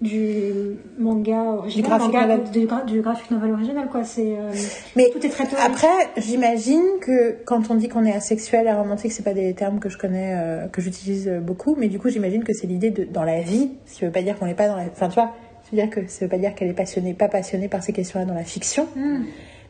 du 0.00 0.76
manga 0.98 1.42
original, 1.58 1.88
graphic 1.88 2.12
manga- 2.12 2.26
novel. 2.36 2.50
du, 2.50 2.66
gra- 2.66 2.84
du 2.84 3.00
graphic 3.00 3.30
novel 3.30 3.52
original, 3.52 3.88
quoi. 3.90 4.04
C'est, 4.04 4.36
euh, 4.38 4.50
Mais 4.96 5.08
tout 5.10 5.24
est 5.24 5.30
très 5.30 5.46
théorique. 5.46 5.64
après, 5.66 5.88
j'imagine 6.18 6.82
que 7.00 7.36
quand 7.46 7.70
on 7.70 7.74
dit 7.76 7.88
qu'on 7.88 8.04
est 8.04 8.12
asexuel 8.12 8.66
et 8.66 8.72
romantique, 8.72 9.12
c'est 9.12 9.22
pas 9.22 9.32
des 9.34 9.54
termes 9.54 9.78
que 9.78 9.88
je 9.88 9.96
connais, 9.96 10.34
euh, 10.36 10.66
que 10.66 10.82
j'utilise 10.82 11.28
euh, 11.28 11.40
beaucoup, 11.40 11.76
mais 11.78 11.88
du 11.88 11.98
coup, 11.98 12.10
j'imagine 12.10 12.44
que 12.44 12.52
c'est 12.52 12.66
l'idée 12.66 12.90
de 12.90 13.04
dans 13.04 13.24
la 13.24 13.40
vie, 13.40 13.70
ce 13.86 13.94
qui 14.00 14.04
veut 14.04 14.10
pas 14.10 14.22
dire 14.22 14.38
qu'on 14.38 14.46
n'est 14.46 14.54
pas 14.54 14.68
dans 14.68 14.76
la. 14.76 14.84
Enfin, 14.92 15.08
tu 15.08 15.14
vois, 15.14 15.32
ça 15.62 15.70
veut 15.72 15.78
dire 15.78 15.88
que 15.88 16.00
ça 16.08 16.26
veut 16.26 16.30
pas 16.30 16.38
dire 16.38 16.54
qu'elle 16.54 16.68
est 16.68 16.74
passionnée, 16.74 17.14
pas 17.14 17.28
passionnée 17.28 17.68
par 17.68 17.82
ces 17.82 17.92
questions-là 17.94 18.26
dans 18.26 18.34
la 18.34 18.44
fiction, 18.44 18.86
Hmm. 18.94 19.22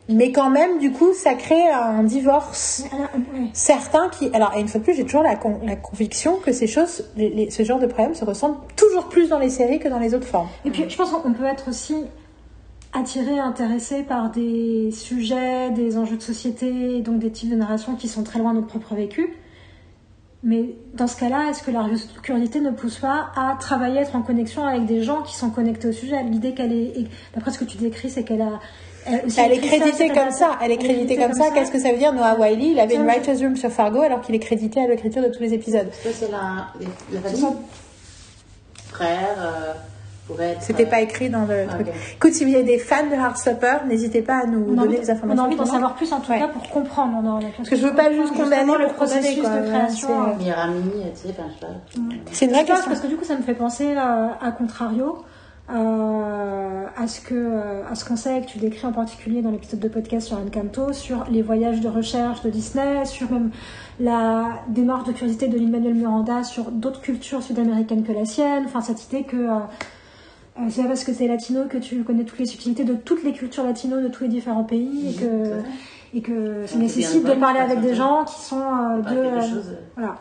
Mais 0.07 0.31
quand 0.31 0.49
même, 0.49 0.77
du 0.79 0.91
coup, 0.91 1.13
ça 1.13 1.33
crée 1.33 1.69
un 1.71 2.03
divorce. 2.03 2.83
Alors, 2.93 3.09
ouais. 3.33 3.49
Certains 3.53 4.09
qui. 4.09 4.29
Alors, 4.33 4.53
et 4.55 4.59
une 4.61 4.67
fois 4.67 4.79
de 4.79 4.85
plus, 4.85 4.93
j'ai 4.95 5.03
toujours 5.05 5.23
la, 5.23 5.35
con- 5.35 5.59
la 5.63 5.75
conviction 5.75 6.37
que 6.37 6.51
ces 6.51 6.67
choses, 6.67 7.05
les- 7.17 7.29
les- 7.29 7.49
ce 7.49 7.63
genre 7.63 7.79
de 7.79 7.87
problème 7.87 8.13
se 8.13 8.23
ressentent 8.25 8.59
toujours 8.75 9.05
plus 9.09 9.29
dans 9.29 9.39
les 9.39 9.49
séries 9.49 9.79
que 9.79 9.87
dans 9.89 9.99
les 9.99 10.13
autres 10.13 10.27
formes. 10.27 10.47
Et 10.65 10.69
puis, 10.69 10.85
je 10.87 10.95
pense 10.95 11.09
qu'on 11.11 11.33
peut 11.33 11.45
être 11.45 11.69
aussi 11.69 11.95
attiré, 12.93 13.39
intéressé 13.39 14.03
par 14.03 14.29
des 14.31 14.89
sujets, 14.91 15.69
des 15.71 15.97
enjeux 15.97 16.17
de 16.17 16.21
société, 16.21 17.01
donc 17.01 17.19
des 17.19 17.31
types 17.31 17.49
de 17.49 17.55
narration 17.55 17.95
qui 17.95 18.07
sont 18.07 18.23
très 18.23 18.39
loin 18.39 18.51
de 18.53 18.57
notre 18.59 18.67
propre 18.69 18.95
vécu. 18.95 19.33
Mais 20.43 20.75
dans 20.93 21.07
ce 21.07 21.17
cas-là, 21.19 21.49
est-ce 21.49 21.63
que 21.63 21.71
la 21.71 21.87
curiosité 22.21 22.59
ne 22.61 22.69
pousse 22.69 22.99
pas 22.99 23.31
à 23.35 23.57
travailler, 23.59 23.99
être 24.01 24.15
en 24.15 24.21
connexion 24.21 24.63
avec 24.63 24.85
des 24.85 25.01
gens 25.01 25.23
qui 25.23 25.35
sont 25.35 25.49
connectés 25.49 25.87
au 25.87 25.91
sujet? 25.91 26.21
L'idée 26.23 26.53
qu'elle 26.53 26.71
est, 26.71 26.93
d'après 27.33 27.49
ce 27.51 27.57
que 27.57 27.65
tu 27.65 27.77
décris, 27.77 28.09
c'est 28.11 28.23
qu'elle 28.23 28.41
a. 28.43 28.59
Elle, 29.07 29.25
aussi 29.25 29.39
Elle 29.39 29.51
est 29.53 29.59
créditée 29.59 30.09
comme 30.09 30.31
ça. 30.31 30.51
Elle 30.63 30.71
est 30.71 30.77
créditée 30.77 31.15
comme 31.17 31.33
ça. 31.33 31.51
Qu'est-ce 31.53 31.71
que 31.71 31.79
ça 31.79 31.91
veut 31.91 31.97
dire 31.97 32.13
Noah 32.13 32.35
Wiley, 32.39 32.71
il 32.71 32.79
avait 32.79 32.95
une 32.95 33.05
writer's 33.05 33.41
room 33.41 33.55
sur 33.55 33.69
Fargo 33.71 34.01
alors 34.01 34.21
qu'il 34.21 34.33
est 34.35 34.39
crédité 34.39 34.81
à 34.83 34.87
l'écriture 34.87 35.21
de 35.21 35.27
tous 35.29 35.41
les 35.41 35.53
épisodes. 35.53 35.87
C'est 36.01 36.31
la, 36.31 36.67
la 37.11 37.21
famille. 37.21 37.45
Frère, 38.91 39.35
euh, 39.39 39.73
pourrait 40.27 40.51
être. 40.51 40.61
C'était 40.61 40.85
euh, 40.85 40.89
pas 40.89 41.01
écrit 41.01 41.29
dans 41.29 41.45
le 41.45 41.67
truc. 41.67 41.87
ok. 41.87 41.93
Écoute, 42.15 42.33
si 42.33 42.45
vous 42.45 42.55
avez 42.55 42.63
des 42.63 42.77
fans 42.79 43.05
de 43.07 43.13
Heartstopper, 43.15 43.79
n'hésitez 43.87 44.21
pas 44.21 44.43
à 44.43 44.45
nous 44.45 44.65
On 44.69 44.73
donner 44.73 44.99
des 44.99 45.09
on 45.09 45.13
informations. 45.13 45.43
a 45.43 45.47
envie 45.47 45.55
d'en 45.57 45.65
savoir 45.65 45.95
plus 45.95 46.11
en 46.13 46.19
tout 46.21 46.31
Ouais. 46.31 46.39
cas 46.39 46.47
pour 46.47 46.69
comprendre. 46.69 47.17
On 47.23 47.39
Parce 47.57 47.69
que 47.69 47.75
je 47.75 47.85
veux 47.85 47.93
pas 47.93 48.11
juste 48.13 48.33
condamner 48.33 48.73
le 48.79 48.87
processus 48.93 49.37
de 49.43 49.67
création. 49.69 50.09
Euh, 50.29 50.51
amie, 50.57 50.91
tu 51.13 51.27
sais, 51.27 51.35
enfin, 51.37 51.43
je 51.49 51.59
sais 51.59 51.65
pas. 51.67 52.01
C'est 52.31 52.45
une 52.45 52.51
vraie 52.51 52.63
question. 52.65 52.85
parce 52.87 53.01
que 53.01 53.07
du 53.07 53.17
coup, 53.17 53.25
ça 53.25 53.35
me 53.35 53.43
fait 53.43 53.53
penser 53.53 53.85
euh, 53.95 54.27
à 54.41 54.51
contrario 54.51 55.17
euh, 55.67 56.85
à 56.95 57.07
ce 57.07 57.21
que 57.21 57.33
euh, 57.33 57.83
à 57.89 57.95
ce 57.95 58.05
qu'on 58.05 58.15
sait 58.15 58.41
que 58.41 58.47
tu 58.47 58.59
décris 58.59 58.85
en 58.85 58.91
particulier 58.91 59.41
dans 59.41 59.49
l'épisode 59.49 59.79
de 59.79 59.87
podcast 59.87 60.27
sur 60.27 60.37
Encanto, 60.37 60.93
sur 60.93 61.25
les 61.31 61.41
voyages 61.41 61.81
de 61.81 61.87
recherche 61.87 62.41
de 62.43 62.51
Disney, 62.51 63.03
sur 63.05 63.31
même 63.31 63.49
la 63.99 64.59
démarche 64.67 65.07
de 65.07 65.13
curiosité 65.13 65.47
de 65.47 65.57
Lin-Manuel 65.57 65.95
Miranda 65.95 66.43
sur 66.43 66.71
d'autres 66.71 67.01
cultures 67.01 67.41
sud-américaines 67.41 68.03
que 68.03 68.11
la 68.11 68.25
sienne. 68.25 68.65
Enfin, 68.65 68.81
cette 68.81 69.05
idée 69.05 69.23
que 69.23 69.37
euh, 69.37 69.59
euh, 70.59 70.61
c'est 70.69 70.83
parce 70.83 71.03
que 71.03 71.13
c'est 71.13 71.27
latino 71.27 71.65
que 71.67 71.77
tu 71.77 72.03
connais 72.03 72.25
toutes 72.25 72.39
les 72.39 72.45
subtilités 72.45 72.83
de 72.83 72.93
toutes 72.93 73.23
les 73.23 73.33
cultures 73.33 73.63
latino 73.63 74.01
de 74.01 74.07
tous 74.07 74.23
les 74.23 74.29
différents 74.29 74.63
pays 74.63 75.09
et 75.09 75.13
que 75.19 75.61
et 76.13 76.21
que 76.21 76.65
ça 76.67 76.77
nécessite 76.77 77.25
de 77.25 77.33
parler 77.33 77.59
avec 77.59 77.81
des 77.81 77.95
gens 77.95 78.23
qui 78.23 78.39
sont 78.39 78.99
de 78.99 79.31
voilà 79.95 80.17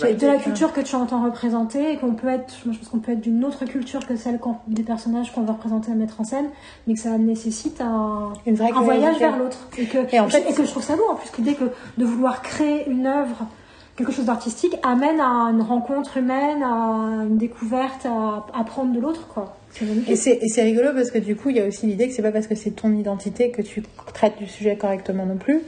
Ouais. 0.00 0.14
de 0.14 0.26
la 0.26 0.36
culture 0.36 0.72
que 0.72 0.80
tu 0.80 0.94
entends 0.96 1.22
représenter 1.22 1.92
et 1.92 1.96
qu'on 1.98 2.14
peut 2.14 2.28
être, 2.28 2.54
je 2.64 2.70
pense 2.70 2.88
qu'on 2.88 2.98
peut 2.98 3.12
être 3.12 3.20
d'une 3.20 3.44
autre 3.44 3.66
culture 3.66 4.06
que 4.06 4.16
celle 4.16 4.40
des 4.68 4.82
personnages 4.82 5.32
qu'on 5.32 5.42
va 5.42 5.52
représenter 5.52 5.92
à 5.92 5.94
mettre 5.94 6.20
en 6.20 6.24
scène, 6.24 6.46
mais 6.86 6.94
que 6.94 7.00
ça 7.00 7.18
nécessite 7.18 7.80
un, 7.82 8.32
voyage 8.46 9.18
vers 9.18 9.36
l'autre. 9.36 9.68
Et 9.76 9.84
que, 9.84 9.98
Et 10.14 10.18
en 10.18 10.28
fait- 10.28 10.48
et 10.48 10.54
que 10.54 10.64
je 10.64 10.70
trouve 10.70 10.82
ça 10.82 10.96
beau 10.96 11.04
en 11.10 11.16
plus, 11.16 11.30
l'idée 11.36 11.54
que 11.54 11.64
de 11.98 12.04
vouloir 12.04 12.40
créer 12.40 12.88
une 12.88 13.06
œuvre, 13.06 13.46
quelque 13.96 14.12
chose 14.12 14.24
d'artistique, 14.24 14.76
amène 14.82 15.20
à 15.20 15.50
une 15.52 15.60
rencontre 15.60 16.16
humaine, 16.16 16.62
à 16.62 17.24
une 17.28 17.36
découverte, 17.36 18.06
à 18.06 18.46
apprendre 18.58 18.94
de 18.94 19.00
l'autre, 19.00 19.28
quoi. 19.28 19.56
Et 20.08 20.16
c'est 20.16 20.62
rigolo 20.62 20.90
parce 20.94 21.10
que 21.10 21.18
du 21.18 21.36
coup, 21.36 21.50
il 21.50 21.56
y 21.56 21.60
a 21.60 21.66
aussi 21.66 21.86
l'idée 21.86 22.08
que 22.08 22.14
c'est 22.14 22.22
pas 22.22 22.32
parce 22.32 22.46
que 22.46 22.54
c'est 22.54 22.72
ton 22.72 22.92
identité 22.92 23.50
que 23.50 23.62
tu 23.62 23.82
traites 24.12 24.38
du 24.38 24.46
sujet 24.46 24.76
correctement 24.76 25.26
non 25.26 25.36
plus. 25.36 25.60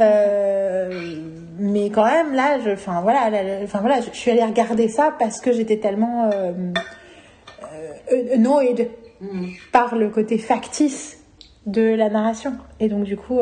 Euh, 0.00 1.16
mais 1.58 1.90
quand 1.90 2.04
même, 2.04 2.34
là, 2.34 2.58
je, 2.64 2.70
enfin 2.70 3.00
voilà, 3.02 3.30
là, 3.30 3.42
là, 3.42 3.52
enfin 3.64 3.80
voilà, 3.80 4.00
je, 4.00 4.10
je 4.12 4.16
suis 4.16 4.30
allée 4.30 4.44
regarder 4.44 4.88
ça 4.88 5.14
parce 5.18 5.40
que 5.40 5.52
j'étais 5.52 5.78
tellement 5.78 6.30
euh, 6.32 6.52
euh, 8.12 8.34
annoyed 8.34 8.90
Mhm. 9.18 9.48
par 9.72 9.96
le 9.96 10.10
côté 10.10 10.36
factice 10.36 11.24
de 11.64 11.80
la 11.94 12.10
narration. 12.10 12.52
Et 12.80 12.88
donc 12.88 13.04
du 13.04 13.16
coup, 13.16 13.40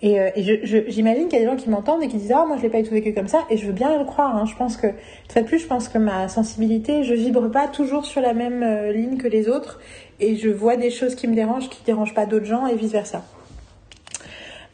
et, 0.00 0.12
et 0.14 0.42
j'imagine 0.88 1.28
qu'il 1.28 1.38
y 1.38 1.42
a 1.42 1.44
des 1.44 1.50
gens 1.50 1.56
qui 1.62 1.68
m'entendent 1.68 2.02
et 2.02 2.08
qui 2.08 2.16
disent 2.16 2.32
ah 2.34 2.46
moi 2.48 2.56
je 2.56 2.62
l'ai 2.62 2.70
pas 2.70 2.80
du 2.80 2.88
tout 2.88 2.94
vécu 2.94 3.12
comme 3.12 3.28
ça. 3.28 3.40
Et 3.50 3.58
je 3.58 3.66
veux 3.66 3.74
bien 3.74 3.98
le 3.98 4.06
croire. 4.06 4.34
hein. 4.34 4.46
Je 4.46 4.56
pense 4.56 4.78
que 4.78 4.86
de 4.86 5.40
plus, 5.42 5.58
je 5.58 5.66
pense 5.66 5.88
que 5.90 5.98
ma 5.98 6.28
sensibilité, 6.28 7.04
je 7.04 7.12
vibre 7.12 7.50
pas 7.50 7.68
toujours 7.68 8.06
sur 8.06 8.22
la 8.22 8.32
même 8.32 8.64
ligne 8.90 9.18
que 9.18 9.28
les 9.28 9.50
autres. 9.50 9.80
Et 10.18 10.36
je 10.36 10.48
vois 10.48 10.76
des 10.76 10.88
choses 10.90 11.14
qui 11.14 11.28
me 11.28 11.34
dérangent, 11.34 11.68
qui 11.68 11.84
dérangent 11.84 12.14
pas 12.14 12.24
d'autres 12.24 12.46
gens 12.46 12.66
et 12.66 12.74
vice 12.74 12.92
versa. 12.92 13.22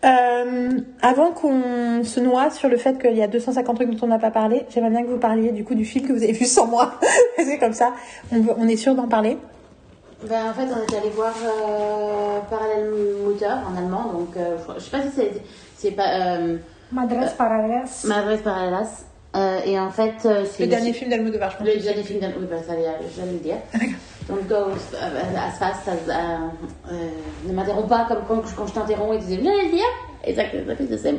Euh, 0.03 0.81
avant 1.03 1.33
qu'on 1.33 2.03
se 2.05 2.21
noie 2.21 2.51
sur 2.51 2.71
le 2.71 2.79
fait 2.79 2.99
qu'il 2.99 3.17
y 3.17 3.23
a 3.23 3.27
250 3.29 3.77
trucs 3.77 3.91
dont 3.91 4.07
on 4.07 4.09
n'a 4.09 4.19
pas 4.19 4.31
parlé, 4.31 4.65
j'aimerais 4.71 4.91
bien 4.91 5.03
que 5.03 5.09
vous 5.09 5.19
parliez 5.19 5.53
du 5.53 5.63
coup 5.63 5.75
du 5.75 5.85
film 5.85 6.07
que 6.09 6.13
vous 6.15 6.23
avez 6.23 6.33
vu 6.33 6.47
sans 6.47 6.67
moi. 6.67 6.99
c'est 7.37 7.59
comme 7.59 7.75
ça, 7.75 7.93
on, 8.33 8.41
veut- 8.41 8.55
on 8.57 8.67
est 8.67 8.77
sûr 8.77 8.95
d'en 8.95 9.09
parler. 9.09 9.37
Ben, 10.27 10.51
en 10.51 10.55
fait, 10.55 10.67
on 10.73 10.93
est 10.93 10.97
allé 10.99 11.11
voir 11.11 11.35
euh, 11.45 12.39
Parallel 12.49 12.91
Mutter 13.27 13.47
en 13.47 13.77
allemand, 13.77 14.13
donc 14.13 14.37
euh, 14.37 14.57
je, 14.77 14.81
sais 14.85 14.91
pas 14.91 15.03
si 15.03 15.09
c'est, 15.15 15.33
c'est 15.77 15.91
pas 15.93 16.37
euh, 16.39 16.57
Madres 16.93 17.35
Paralelas. 17.37 18.05
Madres 18.05 18.39
Paralelas. 18.43 19.05
Euh, 19.37 19.61
et 19.65 19.79
en 19.79 19.91
fait, 19.91 20.15
euh, 20.25 20.45
c'est 20.51 20.65
Le 20.65 20.69
dernier 20.69 20.93
film 20.93 21.11
d'Almodovar, 21.11 21.53
je 21.53 21.57
pense. 21.59 21.67
Le 21.67 21.81
dernier 21.81 22.03
film 22.03 22.21
bah, 22.21 22.57
ça, 22.67 22.75
j'allais 22.75 23.33
le 23.33 23.39
dire. 23.39 23.57
Euh, 24.31 24.75
à 25.37 25.51
face, 25.51 25.85
ça, 25.85 25.93
euh, 25.93 26.37
euh, 26.93 27.09
ne 27.47 27.53
m'interromps 27.53 27.89
pas 27.89 28.07
comme 28.09 28.25
quand, 28.27 28.43
quand 28.57 28.67
je 28.67 28.73
t'interromps 28.73 29.17
et 29.17 29.19
tu 29.19 29.25
disais, 29.27 29.41
j'allais 29.43 29.65
le 29.65 29.71
dire. 29.71 30.37
Ça 30.37 30.77
fait 30.77 30.87
de 30.87 30.97
scène. 30.97 31.19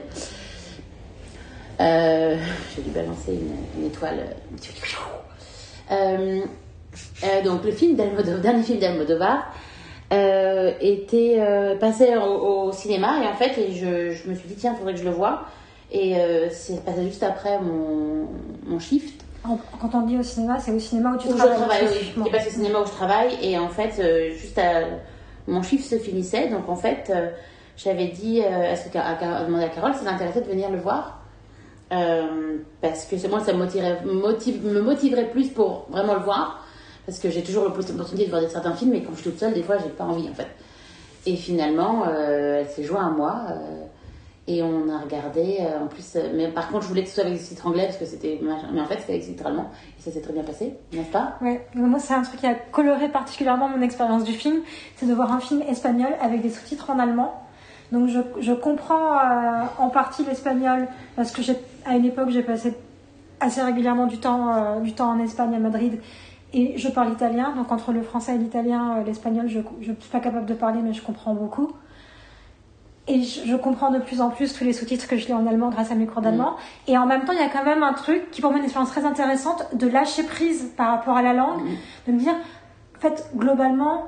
Euh, 1.80 2.38
j'ai 2.76 2.82
dû 2.84 2.92
balancer 2.92 3.34
une, 3.78 3.86
étoile. 3.86 4.36
Euh, 5.92 6.42
euh, 7.24 7.42
donc, 7.44 7.64
le 7.64 7.72
film 7.72 7.96
dernier 7.96 8.64
film 8.64 8.80
d'Almodovar, 8.80 9.54
euh, 10.14 10.74
était 10.82 11.38
euh, 11.40 11.78
passé 11.78 12.16
au, 12.18 12.72
cinéma 12.72 13.24
et 13.24 13.28
en 13.28 13.34
fait, 13.34 13.54
je, 13.72 14.12
je 14.12 14.30
me 14.30 14.36
suis 14.36 14.48
dit, 14.48 14.56
tiens, 14.56 14.76
faudrait 14.76 14.94
que 14.94 15.00
je 15.00 15.06
le 15.06 15.12
voie. 15.12 15.46
Et 15.92 16.16
euh, 16.16 16.50
c'est 16.50 16.84
passé 16.86 17.04
juste 17.04 17.24
après 17.24 17.60
mon, 17.60 18.28
mon 18.66 18.80
shift. 18.80 19.21
En- 19.44 19.58
Quand 19.80 19.96
on 19.96 20.02
dit 20.02 20.18
au 20.18 20.24
cinéma, 20.24 20.60
c'est 20.60 20.72
au 20.72 20.80
cinéma 20.80 21.14
où 21.14 21.18
tu 21.18 21.28
Où 21.28 21.32
je 21.32 21.38
travailles. 21.38 21.58
travaille, 21.58 21.88
oui. 21.92 22.14
J'ai 22.26 22.32
passé 22.32 22.50
au 22.50 22.52
cinéma 22.52 22.80
où 22.82 22.86
je 22.86 22.92
travaille 22.92 23.38
et 23.42 23.58
en 23.58 23.70
fait, 23.70 23.94
euh, 24.00 24.32
juste 24.36 24.58
à, 24.60 24.82
mon 25.48 25.64
chiffre 25.64 25.86
se 25.86 25.98
finissait. 25.98 26.48
Donc 26.50 26.70
en 26.70 26.76
fait, 26.76 27.12
euh, 27.14 27.30
j'avais 27.76 28.08
dit 28.08 28.42
euh, 28.44 28.74
à, 28.74 28.76
ce, 28.76 28.96
à, 28.98 29.40
à 29.42 29.46
demander 29.46 29.64
à 29.64 29.70
Carole 29.70 29.94
si 29.96 30.04
ça 30.04 30.12
l'intéressait 30.12 30.42
de 30.42 30.48
venir 30.50 30.70
le 30.70 30.78
voir. 30.78 31.20
Euh, 31.92 32.58
parce 32.82 33.06
que 33.06 33.18
c'est 33.18 33.28
moi, 33.28 33.40
ça 33.42 33.52
me 33.54 33.58
motiverait, 33.58 34.00
motive, 34.06 34.64
me 34.66 34.82
motiverait 34.82 35.30
plus 35.30 35.50
pour 35.50 35.88
vraiment 35.90 36.14
le 36.14 36.22
voir. 36.22 36.64
Parce 37.08 37.18
que 37.18 37.32
j'ai 37.32 37.42
toujours 37.44 37.64
l'opportunité 37.64 38.26
de 38.26 38.30
voir 38.30 38.42
des- 38.42 38.48
certains 38.48 38.74
films, 38.76 38.92
mais 38.92 39.02
quand 39.02 39.12
je 39.16 39.22
suis 39.22 39.32
toute 39.32 39.40
seule, 39.40 39.54
des 39.56 39.64
fois, 39.64 39.78
j'ai 39.80 39.90
pas 39.90 40.04
envie 40.04 40.30
en 40.30 40.34
fait. 40.36 40.48
Et 41.26 41.36
finalement, 41.36 42.06
elle 42.08 42.68
s'est 42.70 42.84
joint 42.84 43.08
à 43.08 43.10
moi. 43.10 43.42
Et 44.52 44.64
on 44.64 44.90
a 44.90 45.00
regardé, 45.00 45.58
euh, 45.62 45.84
en 45.84 45.88
plus, 45.88 46.16
euh, 46.16 46.32
mais 46.36 46.48
par 46.50 46.70
contre, 46.70 46.84
je 46.84 46.88
voulais 46.90 47.04
que 47.04 47.10
ce 47.10 47.16
soit 47.16 47.24
avec 47.24 47.38
des 47.38 47.44
titres 47.44 47.66
anglais 47.66 47.86
parce 47.86 47.98
que 47.98 48.06
c'était, 48.06 48.40
mais 48.42 48.82
en 48.82 48.86
fait, 48.86 49.00
c'était 49.00 49.14
avec 49.14 49.26
des 49.26 49.34
titres 49.34 49.48
allemands 49.48 49.70
et 49.98 50.02
ça 50.02 50.12
s'est 50.12 50.22
très 50.22 50.34
bien 50.34 50.44
passé, 50.44 50.76
n'est-ce 50.94 51.12
pas? 51.12 51.36
Ouais, 51.42 51.66
moi 51.74 52.00
c'est 52.00 52.14
un 52.14 52.22
truc 52.22 52.40
qui 52.40 52.48
a 52.48 52.56
coloré 52.56 53.10
particulièrement 53.10 53.70
mon 53.70 53.82
expérience 53.82 54.24
du 54.24 54.34
film, 54.34 54.62
c'est 54.98 55.06
de 55.06 55.14
voir 55.14 55.32
un 55.32 55.40
film 55.40 55.62
espagnol 55.62 56.12
avec 56.22 56.42
des 56.42 56.50
sous-titres 56.50 56.90
en 56.90 57.00
allemand. 57.00 57.34
Donc 57.92 58.08
je, 58.08 58.20
je 58.40 58.54
comprends 58.54 59.18
euh, 59.20 59.64
en 59.78 59.90
partie 59.90 60.24
l'espagnol 60.24 60.88
parce 61.16 61.32
que 61.32 61.42
j'ai, 61.42 61.56
à 61.86 61.96
une 61.96 62.06
époque 62.06 62.30
j'ai 62.30 62.44
passé 62.44 62.74
assez 63.40 63.62
régulièrement 63.62 64.08
du 64.08 64.18
temps, 64.18 64.80
du 64.82 64.94
temps 64.94 65.10
en 65.10 65.20
Espagne 65.20 65.56
à 65.56 65.60
Madrid 65.60 66.00
et 66.54 66.78
je 66.78 66.88
parle 66.90 67.12
italien. 67.12 67.54
Donc 67.56 67.72
entre 67.72 67.92
le 67.92 68.02
français 68.02 68.36
et 68.36 68.38
l'italien, 68.38 69.04
l'espagnol 69.06 69.48
je 69.50 69.60
ne 69.60 69.96
suis 70.00 70.12
pas 70.12 70.20
capable 70.20 70.46
de 70.46 70.54
parler 70.54 70.82
mais 70.82 70.94
je 70.94 71.02
comprends 71.02 71.34
beaucoup. 71.34 71.72
Et 73.12 73.24
je, 73.24 73.46
je 73.46 73.56
comprends 73.58 73.92
de 73.92 74.00
plus 74.00 74.22
en 74.22 74.30
plus 74.30 74.54
tous 74.54 74.64
les 74.64 74.72
sous-titres 74.72 75.06
que 75.06 75.18
je 75.18 75.28
lis 75.28 75.34
en 75.34 75.46
allemand 75.46 75.70
grâce 75.70 75.92
à 75.92 75.96
mes 75.96 76.08
cours 76.08 76.22
d'allemand. 76.22 76.56
Et 76.88 76.98
en 76.98 77.06
même 77.06 77.26
temps, 77.26 77.34
il 77.34 77.40
y 77.40 77.44
a 77.44 77.50
quand 77.50 77.66
même 77.66 77.84
un 77.84 77.92
truc 77.92 78.32
qui 78.32 78.40
pour 78.40 78.52
moi 78.52 78.58
est 78.58 78.62
une 78.62 78.66
expérience 78.66 78.92
très 78.92 79.04
intéressante 79.04 79.68
de 79.74 79.88
lâcher 79.88 80.24
prise 80.24 80.72
par 80.78 80.92
rapport 80.92 81.18
à 81.18 81.22
la 81.22 81.34
langue, 81.34 81.62
de 82.08 82.14
me 82.14 82.20
dire, 82.20 82.34
en 82.98 83.00
fait, 83.02 83.30
globalement, 83.36 84.06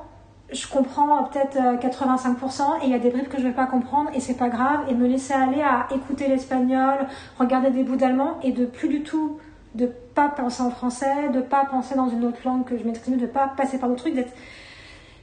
je 0.53 0.67
comprends 0.67 1.17
euh, 1.17 1.27
peut-être 1.27 1.57
euh, 1.57 1.77
85% 1.77 2.81
et 2.81 2.85
il 2.85 2.91
y 2.91 2.93
a 2.93 2.99
des 2.99 3.09
bribes 3.09 3.27
que 3.27 3.39
je 3.39 3.43
vais 3.43 3.53
pas 3.53 3.65
comprendre 3.65 4.09
et 4.13 4.19
c'est 4.19 4.37
pas 4.37 4.49
grave 4.49 4.81
et 4.87 4.93
me 4.93 5.07
laisser 5.07 5.33
aller 5.33 5.61
à 5.61 5.87
écouter 5.93 6.27
l'espagnol, 6.27 7.07
regarder 7.39 7.71
des 7.71 7.83
bouts 7.83 7.95
d'allemand 7.95 8.37
et 8.43 8.51
de 8.51 8.65
plus 8.65 8.87
du 8.87 9.03
tout 9.03 9.37
de 9.75 9.87
pas 9.87 10.29
penser 10.29 10.61
en 10.61 10.69
français, 10.69 11.29
de 11.33 11.41
pas 11.41 11.65
penser 11.65 11.95
dans 11.95 12.07
une 12.07 12.23
autre 12.25 12.37
langue 12.45 12.65
que 12.65 12.77
je 12.77 12.83
maîtrise, 12.83 13.17
de 13.17 13.25
pas 13.25 13.47
passer 13.47 13.79
par 13.79 13.89
d'autres 13.89 14.03
trucs, 14.03 14.15
d'être 14.15 14.33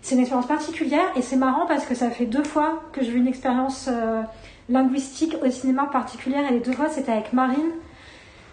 c'est 0.02 0.14
une 0.14 0.20
expérience 0.22 0.46
particulière 0.46 1.04
et 1.16 1.22
c'est 1.22 1.36
marrant 1.36 1.66
parce 1.66 1.84
que 1.84 1.94
ça 1.94 2.10
fait 2.10 2.26
deux 2.26 2.44
fois 2.44 2.82
que 2.92 3.02
je 3.04 3.10
vis 3.10 3.18
une 3.18 3.28
expérience 3.28 3.88
euh, 3.88 4.22
linguistique 4.68 5.36
au 5.44 5.50
cinéma 5.50 5.88
particulière 5.92 6.48
et 6.50 6.54
les 6.54 6.60
deux 6.60 6.72
fois 6.72 6.88
c'était 6.88 7.12
avec 7.12 7.32
Marine. 7.32 7.70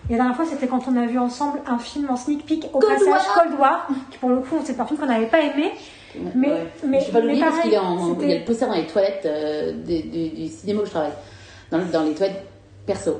Et 0.10 0.14
la 0.14 0.18
dernière 0.20 0.36
fois 0.36 0.46
c'était 0.46 0.68
quand 0.68 0.88
on 0.88 0.96
a 0.98 1.06
vu 1.06 1.18
ensemble 1.20 1.60
un 1.68 1.78
film 1.80 2.10
en 2.10 2.16
sneak 2.16 2.46
peek 2.46 2.66
au 2.74 2.80
Cold 2.80 2.94
passage 3.00 3.08
War. 3.28 3.34
Cold 3.44 3.60
War, 3.60 3.88
qui 4.12 4.18
pour 4.18 4.30
le 4.30 4.38
coup 4.40 4.58
c'est 4.64 4.80
un 4.80 4.86
film 4.86 5.00
qu'on 5.00 5.06
n'avait 5.06 5.28
pas 5.28 5.42
aimé. 5.42 5.72
Mais- 6.34 6.50
Ouais. 6.50 6.68
mais- 6.86 7.00
je 7.00 7.06
sais 7.06 7.12
pas 7.12 7.20
l'oublier 7.20 7.42
mais 7.42 7.48
parce 7.50 7.62
qu'il 7.62 7.74
est 7.74 7.78
pareil, 7.78 7.90
en, 7.98 8.10
c'était- 8.14 8.24
il 8.26 8.30
y 8.32 8.34
a 8.36 8.40
le 8.40 8.46
poster 8.46 8.66
dans 8.68 8.74
les 8.74 8.88
toilettes 8.88 9.26
euh, 9.26 9.74
du, 9.74 10.02
du- 10.04 10.30
du 10.30 10.48
cinéma 10.48 10.82
où 10.82 10.86
je 10.86 10.90
travaille. 10.92 11.12
Dans, 11.72 11.80
dans 11.80 12.04
les 12.04 12.14
toilettes 12.16 12.46
perso. 12.86 13.20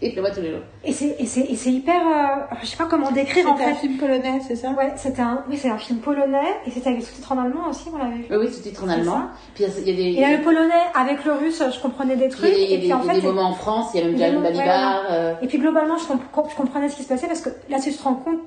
Et 0.00 0.12
le 0.14 0.20
vois 0.20 0.30
tous 0.30 0.40
les 0.40 0.50
jours. 0.52 0.60
Et 0.84 0.92
c'est 0.92 1.16
et 1.18 1.26
c'est- 1.26 1.40
et 1.50 1.56
c'est 1.56 1.70
hyper, 1.72 2.00
euh, 2.06 2.54
je 2.62 2.66
sais 2.66 2.76
pas 2.76 2.84
comment 2.84 3.10
décrire 3.10 3.50
en 3.50 3.56
C'était 3.56 3.70
un 3.70 3.74
fait. 3.74 3.80
film 3.80 3.96
polonais, 3.96 4.40
c'est 4.46 4.54
ça? 4.54 4.70
Ouais, 4.70 4.92
c'était 4.94 5.22
un, 5.22 5.42
oui, 5.50 5.56
c'est 5.56 5.70
un 5.70 5.78
film 5.78 5.98
polonais 5.98 6.54
et 6.66 6.70
c'était 6.70 6.90
avec 6.90 7.00
les 7.00 7.04
sous-titres 7.04 7.32
en 7.32 7.38
allemand 7.38 7.68
aussi, 7.68 7.88
on 7.92 7.98
l'avait 7.98 8.14
vu. 8.18 8.26
Oui, 8.30 8.36
oui, 8.42 8.52
sous-titres 8.52 8.84
en 8.84 8.88
allemand. 8.88 9.12
ça. 9.12 9.28
Puis 9.56 9.64
il 9.64 9.66
y 9.66 10.20
a- 10.22 10.28
il 10.28 10.34
y 10.34 10.36
le 10.36 10.42
polonais 10.44 10.72
avec 10.94 11.24
le 11.24 11.32
russe, 11.32 11.60
je 11.74 11.80
comprenais 11.80 12.14
des 12.14 12.26
il 12.26 12.30
y 12.30 12.30
trucs. 12.30 12.44
a, 12.52 12.56
il 12.56 12.60
y 12.60 12.62
a 12.62 12.66
et 12.66 12.76
des, 12.76 12.82
puis 12.84 12.92
en 12.92 13.00
il 13.02 13.06
y 13.06 13.10
a 13.10 13.12
fait, 13.14 13.20
des 13.22 13.26
moments 13.26 13.48
en 13.48 13.54
France, 13.54 13.90
il 13.94 14.00
y 14.00 14.04
a 14.04 14.06
même 14.06 14.34
moments- 14.34 14.48
Balibar. 14.48 15.02
euh, 15.10 15.34
Et 15.42 15.48
puis 15.48 15.58
globalement, 15.58 15.98
je, 15.98 16.06
comp- 16.06 16.48
je 16.50 16.54
comprenais 16.56 16.88
ce 16.88 16.94
qui 16.96 17.02
se 17.02 17.08
passait 17.08 17.26
parce 17.26 17.40
que 17.40 17.50
là, 17.68 17.78
si 17.80 17.90
je 17.90 17.98
te 17.98 18.02
rends 18.04 18.14
compte, 18.14 18.38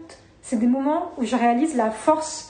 c'est 0.41 0.57
des 0.57 0.67
moments 0.67 1.11
où 1.17 1.25
je 1.25 1.35
réalise 1.35 1.75
la 1.75 1.91
force 1.91 2.47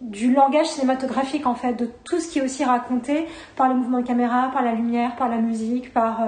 du 0.00 0.32
langage 0.32 0.66
cinématographique 0.66 1.46
en 1.46 1.54
fait, 1.54 1.74
de 1.74 1.88
tout 2.04 2.18
ce 2.20 2.28
qui 2.28 2.38
est 2.38 2.42
aussi 2.42 2.64
raconté 2.64 3.26
par 3.54 3.68
le 3.68 3.74
mouvement 3.74 4.00
de 4.00 4.06
caméra, 4.06 4.50
par 4.52 4.62
la 4.62 4.72
lumière, 4.72 5.14
par 5.16 5.28
la 5.28 5.36
musique, 5.36 5.92
par 5.92 6.20
euh, 6.22 6.26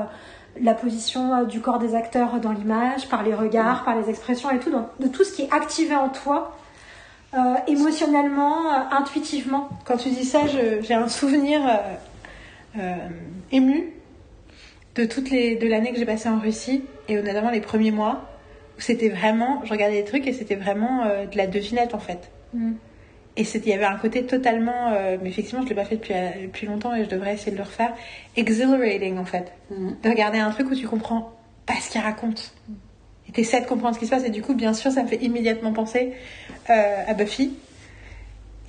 la 0.60 0.74
position 0.74 1.34
euh, 1.34 1.44
du 1.44 1.60
corps 1.60 1.78
des 1.78 1.94
acteurs 1.94 2.40
dans 2.40 2.52
l'image, 2.52 3.08
par 3.08 3.22
les 3.22 3.34
regards, 3.34 3.84
par 3.84 3.96
les 3.96 4.10
expressions 4.10 4.50
et 4.50 4.58
tout, 4.58 4.70
donc, 4.70 4.86
de 5.00 5.08
tout 5.08 5.24
ce 5.24 5.32
qui 5.32 5.42
est 5.42 5.52
activé 5.52 5.94
en 5.94 6.08
toi, 6.08 6.56
euh, 7.34 7.54
émotionnellement, 7.66 8.72
euh, 8.72 8.78
intuitivement. 8.90 9.70
Quand 9.86 9.96
tu 9.96 10.10
dis 10.10 10.24
ça, 10.24 10.40
j'ai 10.46 10.92
un 10.92 11.08
souvenir 11.08 11.60
euh, 12.78 12.94
ému 13.50 13.90
de 14.96 15.06
toutes 15.06 15.30
les 15.30 15.56
de 15.56 15.66
l'année 15.66 15.92
que 15.92 15.98
j'ai 15.98 16.04
passée 16.04 16.28
en 16.28 16.38
Russie 16.38 16.84
et 17.08 17.16
notamment 17.16 17.50
les 17.50 17.62
premiers 17.62 17.90
mois 17.90 18.28
où 18.76 18.82
c'était 18.82 19.08
vraiment, 19.08 19.62
je 19.64 19.70
regardais 19.70 19.94
les 19.94 20.04
trucs 20.04 20.26
et 20.26 20.34
c'était 20.34 20.56
vraiment 20.56 21.06
de 21.06 21.36
la 21.36 21.46
devinette 21.46 21.94
en 21.94 21.98
fait. 21.98 22.30
Mm. 22.52 22.72
Et 23.36 23.44
il 23.44 23.66
y 23.66 23.72
avait 23.72 23.86
un 23.86 23.96
côté 23.96 24.26
totalement, 24.26 24.92
euh, 24.92 25.16
mais 25.22 25.30
effectivement 25.30 25.62
je 25.62 25.68
l'ai 25.68 25.74
pas 25.74 25.86
fait 25.86 25.96
depuis, 25.96 26.12
euh, 26.12 26.28
depuis 26.42 26.66
longtemps 26.66 26.94
et 26.94 27.04
je 27.04 27.08
devrais 27.08 27.32
essayer 27.32 27.52
de 27.52 27.56
le 27.56 27.62
refaire, 27.62 27.94
exhilarating 28.36 29.16
en 29.16 29.24
fait. 29.24 29.52
Mhm. 29.70 29.96
De 30.02 30.08
regarder 30.10 30.38
un 30.38 30.50
truc 30.50 30.70
où 30.70 30.74
tu 30.74 30.86
comprends 30.86 31.32
pas 31.64 31.74
ce 31.80 31.90
qu'il 31.90 32.02
raconte. 32.02 32.52
Et 33.28 33.32
t'essaies 33.32 33.62
de 33.62 33.66
comprendre 33.66 33.94
ce 33.94 34.00
qui 34.00 34.06
se 34.06 34.10
passe 34.10 34.24
et 34.24 34.30
du 34.30 34.42
coup 34.42 34.54
bien 34.54 34.74
sûr 34.74 34.90
ça 34.90 35.02
me 35.02 35.08
fait 35.08 35.22
immédiatement 35.22 35.72
penser 35.72 36.12
euh, 36.68 37.04
à 37.06 37.14
Buffy. 37.14 37.52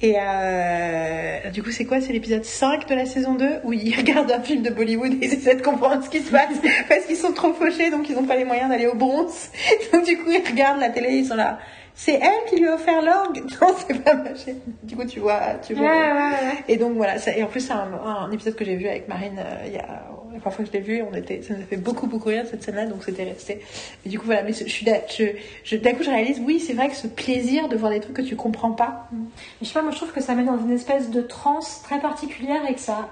Et 0.03 0.15
euh, 0.19 1.49
du 1.51 1.63
coup, 1.63 1.71
c'est 1.71 1.85
quoi? 1.85 2.01
C'est 2.01 2.11
l'épisode 2.11 2.43
5 2.43 2.89
de 2.89 2.93
la 2.93 3.05
saison 3.05 3.35
2 3.35 3.61
où 3.63 3.71
ils 3.71 3.95
regardent 3.97 4.31
un 4.31 4.41
film 4.41 4.61
de 4.61 4.69
Bollywood 4.69 5.13
et 5.13 5.27
ils 5.27 5.33
essaient 5.33 5.55
de 5.55 5.61
comprendre 5.61 6.03
ce 6.03 6.09
qui 6.09 6.19
se 6.19 6.29
passe 6.29 6.57
parce 6.89 7.05
qu'ils 7.05 7.15
sont 7.15 7.31
trop 7.31 7.53
fauchés 7.53 7.89
donc 7.89 8.09
ils 8.09 8.15
n'ont 8.15 8.25
pas 8.25 8.35
les 8.35 8.43
moyens 8.43 8.69
d'aller 8.69 8.87
au 8.87 8.95
bronze. 8.95 9.49
Donc 9.93 10.05
du 10.05 10.17
coup, 10.17 10.29
ils 10.29 10.45
regardent 10.45 10.81
la 10.81 10.89
télé, 10.89 11.13
ils 11.13 11.25
sont 11.25 11.35
là. 11.35 11.57
C'est 11.95 12.13
elle 12.15 12.49
qui 12.49 12.55
lui 12.57 12.67
a 12.67 12.73
offert 12.75 13.01
l'orgue 13.01 13.43
Non, 13.61 13.67
c'est 13.87 14.01
pas 14.03 14.15
ma 14.15 14.33
chérie. 14.35 14.57
Du 14.81 14.95
coup, 14.95 15.05
tu 15.05 15.19
vois, 15.19 15.39
tu 15.65 15.73
vois. 15.75 15.85
Ouais, 15.85 15.91
ouais, 16.11 16.11
ouais. 16.11 16.63
Et 16.67 16.77
donc 16.77 16.93
voilà, 16.93 17.19
ça, 17.19 17.35
et 17.37 17.43
en 17.43 17.47
plus 17.47 17.61
c'est 17.61 17.73
un, 17.73 17.87
un 18.05 18.31
épisode 18.31 18.55
que 18.55 18.65
j'ai 18.65 18.75
vu 18.75 18.87
avec 18.87 19.07
Marine 19.07 19.37
euh, 19.39 19.63
il 19.67 19.73
y 19.73 19.77
a 19.77 19.85
la 20.33 20.39
première 20.39 20.55
fois 20.55 20.65
que 20.65 20.71
je 20.71 20.77
l'ai 20.77 20.83
vu, 20.83 21.03
on 21.09 21.13
était, 21.15 21.43
ça 21.43 21.53
nous 21.53 21.61
a 21.61 21.65
fait 21.65 21.77
beaucoup 21.77 22.07
beaucoup 22.07 22.29
rire 22.29 22.45
cette 22.49 22.63
scène-là, 22.63 22.87
donc 22.87 23.03
c'était 23.03 23.23
resté. 23.23 23.61
Et 24.05 24.09
du 24.09 24.17
coup 24.17 24.25
voilà, 24.25 24.41
mais 24.41 24.51
je 24.53 24.63
suis, 24.63 24.83
d'a- 24.83 25.05
je, 25.07 25.25
je, 25.63 25.75
d'un 25.75 25.91
coup 25.93 26.01
je 26.01 26.09
réalise, 26.09 26.39
oui 26.43 26.59
c'est 26.59 26.73
vrai 26.73 26.89
que 26.89 26.95
ce 26.95 27.05
plaisir 27.05 27.69
de 27.69 27.75
voir 27.77 27.91
des 27.91 27.99
trucs 27.99 28.15
que 28.15 28.21
tu 28.23 28.35
comprends 28.35 28.71
pas, 28.71 29.07
Mais 29.11 29.19
je 29.61 29.67
sais 29.67 29.73
pas, 29.75 29.83
moi 29.83 29.91
je 29.91 29.97
trouve 29.97 30.11
que 30.11 30.21
ça 30.21 30.33
met 30.33 30.43
dans 30.43 30.57
une 30.57 30.71
espèce 30.71 31.11
de 31.11 31.21
transe 31.21 31.83
très 31.83 31.99
particulière 31.99 32.61
et 32.67 32.73
que 32.73 32.79
ça, 32.79 33.09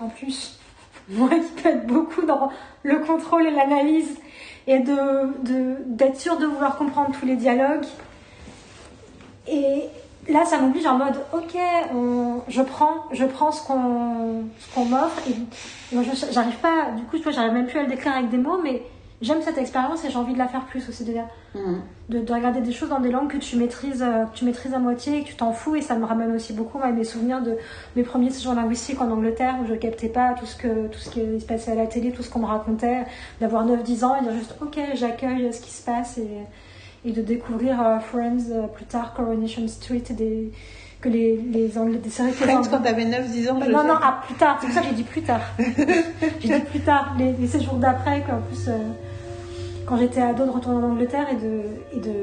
en 0.00 0.08
plus, 0.08 0.58
moi 1.08 1.30
qui 1.56 1.66
être 1.66 1.86
beaucoup 1.86 2.26
dans 2.26 2.50
le 2.82 2.98
contrôle 2.98 3.46
et 3.46 3.50
l'analyse 3.50 4.18
et 4.66 4.80
de 4.80 5.42
de- 5.42 5.76
d'être 5.86 6.20
sûr 6.20 6.36
de 6.36 6.44
vouloir 6.44 6.76
comprendre 6.76 7.16
tous 7.18 7.24
les 7.24 7.36
dialogues. 7.36 7.86
Et 9.50 10.32
là, 10.32 10.44
ça 10.44 10.58
m'oblige 10.58 10.86
en 10.86 10.98
mode, 10.98 11.14
ok, 11.32 11.56
on- 11.94 12.40
je 12.48 12.62
prends, 12.62 12.94
je 13.12 13.24
prends 13.24 13.50
ce 13.52 13.66
qu'on 13.66 14.42
ce 14.58 14.74
qu'on 14.74 14.84
m'offre 14.84 15.20
et, 15.28 15.96
et 15.96 15.98
j'arrive 16.32 16.56
pas, 16.58 16.90
du 16.96 17.02
coup, 17.04 17.16
tu 17.16 17.22
vois, 17.22 17.32
j'arrive 17.32 17.52
même 17.52 17.66
plus 17.66 17.78
à 17.78 17.82
le 17.82 17.88
décrire 17.88 18.12
avec 18.16 18.28
des 18.30 18.36
mots, 18.38 18.60
mais 18.62 18.82
j'aime 19.22 19.42
cette 19.42 19.58
expérience 19.58 20.04
et 20.04 20.10
j'ai 20.10 20.16
envie 20.18 20.34
de 20.34 20.38
la 20.38 20.46
faire 20.48 20.64
plus 20.66 20.86
aussi 20.88 21.04
Mhm. 21.54 21.80
de, 22.10 22.18
de 22.20 22.32
regarder 22.32 22.60
des 22.60 22.72
choses 22.72 22.90
dans 22.90 23.00
des 23.00 23.10
langues 23.10 23.28
que 23.30 23.38
tu 23.38 23.56
maîtrises, 23.56 24.02
euh, 24.02 24.26
que 24.26 24.36
tu 24.36 24.44
maîtrises 24.44 24.74
à 24.74 24.78
moitié 24.78 25.18
et 25.18 25.22
que 25.24 25.28
tu 25.28 25.34
t'en 25.34 25.52
fous. 25.52 25.74
Et 25.76 25.80
ça 25.80 25.94
me 25.96 26.04
ramène 26.04 26.32
aussi 26.36 26.52
beaucoup 26.52 26.78
à 26.82 26.88
mes 26.92 27.04
souvenirs 27.04 27.40
de 27.42 27.56
mes 27.96 28.02
premiers 28.02 28.30
séjours 28.30 28.52
linguistiques 28.54 29.00
en 29.00 29.10
Angleterre 29.10 29.56
où 29.62 29.66
je 29.66 29.74
captais 29.74 30.08
pas 30.10 30.34
tout 30.38 30.44
ce, 30.46 30.56
que, 30.56 30.86
tout 30.88 30.98
ce 30.98 31.08
qui 31.10 31.40
se 31.40 31.46
passait 31.46 31.72
à 31.72 31.74
la 31.74 31.86
télé, 31.86 32.12
tout 32.12 32.22
ce 32.22 32.28
qu'on 32.30 32.40
me 32.40 32.46
racontait, 32.46 33.04
d'avoir 33.40 33.66
9-10 33.66 34.04
ans 34.04 34.14
et 34.16 34.22
dire 34.22 34.34
juste 34.34 34.54
ok, 34.60 34.78
j'accueille 34.94 35.52
ce 35.52 35.60
qui 35.62 35.70
se 35.70 35.82
passe 35.84 36.18
et, 36.18 36.28
et 37.04 37.12
de 37.12 37.22
découvrir 37.22 37.80
euh, 37.80 37.98
Friends, 38.00 38.50
euh, 38.50 38.66
plus 38.66 38.84
tard 38.84 39.14
Coronation 39.14 39.66
Street, 39.68 40.02
et 40.10 40.12
des, 40.12 40.50
que 41.00 41.08
les, 41.08 41.36
les 41.36 41.78
Anglais, 41.78 41.98
des 41.98 42.10
séries 42.10 42.32
Friends 42.32 42.62
quand 42.70 42.80
t'avais 42.80 43.04
9-10 43.04 43.50
ans, 43.50 43.60
je 43.64 43.70
non, 43.70 43.82
sais. 43.82 43.88
non, 43.88 43.94
ah, 44.02 44.20
plus 44.26 44.34
tard, 44.34 44.58
c'est 44.60 44.66
pour 44.66 44.74
ça 44.74 44.80
que 44.82 44.88
j'ai 44.88 44.94
dit 44.94 45.02
plus 45.04 45.22
tard. 45.22 45.40
j'ai 46.40 46.48
dit 46.48 46.64
plus 46.66 46.80
tard, 46.80 47.14
les, 47.18 47.32
les 47.32 47.46
séjours 47.46 47.74
d'après, 47.74 48.22
qu'en 48.22 48.40
plus, 48.40 48.68
euh, 48.68 48.76
quand 49.86 49.96
j'étais 49.96 50.20
ado, 50.20 50.44
de 50.44 50.50
retourner 50.50 50.84
en 50.84 50.90
Angleterre 50.90 51.26
et 51.30 51.36
de. 51.36 51.62
Et 51.92 52.00
de 52.00 52.14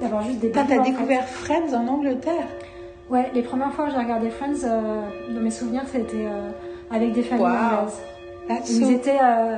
d'avoir 0.00 0.22
juste 0.22 0.38
des 0.38 0.52
t'as 0.52 0.62
découvert 0.62 1.24
Friends 1.26 1.74
en 1.74 1.88
Angleterre? 1.88 2.46
Ouais, 3.10 3.30
les 3.34 3.42
premières 3.42 3.72
fois 3.72 3.86
que 3.86 3.92
j'ai 3.92 3.98
regardé 3.98 4.30
Friends, 4.30 4.62
euh, 4.64 5.00
dans 5.34 5.40
mes 5.40 5.50
souvenirs, 5.50 5.82
c'était 5.90 6.26
euh, 6.26 6.50
avec 6.90 7.12
des 7.14 7.22
familles 7.22 7.46
Wow. 7.46 7.78
anglaises. 7.80 8.68
Ils 8.70 8.86
so, 8.86 8.90
étaient 8.92 9.18
euh, 9.20 9.56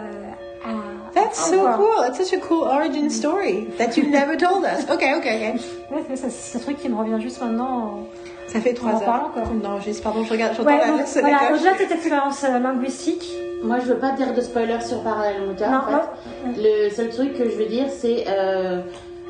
à. 0.64 0.70
That's 1.14 1.38
so 1.50 1.68
cool, 1.76 2.00
that's 2.00 2.18
such 2.18 2.32
a 2.32 2.40
cool 2.40 2.62
origin 2.64 3.10
story 3.10 3.68
that 3.78 3.96
you 3.96 4.08
never 4.10 4.36
told 4.36 4.64
us. 4.64 4.84
Ok, 4.90 5.02
ok, 5.18 5.26
ok. 5.26 5.60
Ouais, 5.90 6.02
c'est- 6.08 6.16
c'est 6.16 6.30
c'est 6.30 6.58
un 6.58 6.60
truc 6.60 6.78
qui 6.78 6.88
me 6.88 6.96
revient 6.96 7.20
juste 7.20 7.40
maintenant. 7.40 8.06
Ça 8.48 8.60
fait 8.60 8.74
3 8.74 8.90
En 8.90 8.94
heures. 8.96 9.04
parlant, 9.04 9.28
quoi. 9.32 9.42
Non, 9.62 9.80
juste, 9.80 10.02
pardon, 10.02 10.24
je 10.24 10.30
regarde, 10.32 10.54
j'entends 10.56 10.70
Ouais, 10.70 10.78
la 10.78 10.86
donc, 10.88 11.00
voilà, 11.20 11.52
au-delà 11.54 11.72
de 11.74 11.78
cette 11.78 11.92
expérience 11.92 12.42
euh, 12.44 12.58
linguistique, 12.58 13.24
Moi, 13.62 13.78
je 13.78 13.86
veux 13.92 13.98
pas 13.98 14.10
dire 14.12 14.32
de 14.34 14.40
spoiler 14.40 14.80
sur 14.80 15.02
Parallel. 15.02 15.42
Non, 15.46 15.52
en 15.52 15.56
fait. 15.56 15.92
non. 15.92 16.54
Le 16.56 16.90
seul 16.90 17.10
truc 17.10 17.34
que 17.34 17.44
je 17.48 17.56
veux 17.56 17.66
dire, 17.66 17.86
c'est. 17.90 18.24
Euh, 18.26 18.80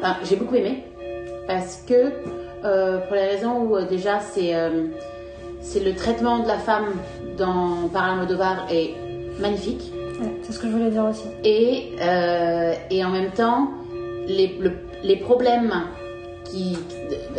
enfin, 0.01 0.17
j'ai 0.25 0.37
beaucoup 0.37 0.55
aimé. 0.55 0.85
Parce 1.49 1.83
que, 1.87 2.13
euh, 2.65 2.99
pour 2.99 3.15
les 3.17 3.27
raisons 3.27 3.59
où 3.63 3.77
euh, 3.77 3.85
déjà, 3.87 4.21
c'est 4.21 4.55
euh, 4.55 4.85
c'est 5.61 5.81
le 5.81 5.95
traitement 5.95 6.39
de 6.39 6.49
la 6.49 6.59
femme 6.59 6.87
dans 7.37 7.89
Parallel 7.93 8.21
Modovar 8.21 8.67
est 8.71 8.95
magnifique. 9.41 9.93
C'est 10.51 10.57
ce 10.57 10.63
que 10.63 10.67
je 10.69 10.73
voulais 10.73 10.91
dire 10.91 11.05
aussi. 11.05 11.25
Et, 11.45 11.93
euh, 12.01 12.75
et 12.91 13.05
en 13.05 13.11
même 13.11 13.31
temps, 13.31 13.69
les, 14.27 14.57
le- 14.59 14.79
les 15.05 15.17
problèmes 15.17 15.73
qui, 16.45 16.77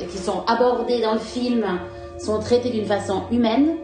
qui 0.10 0.18
sont 0.18 0.44
abordés 0.48 1.02
dans 1.02 1.14
le 1.14 1.20
film 1.20 1.66
sont 2.18 2.40
traités 2.40 2.70
d'une 2.70 2.86
façon 2.86 3.24
humaine. 3.32 3.76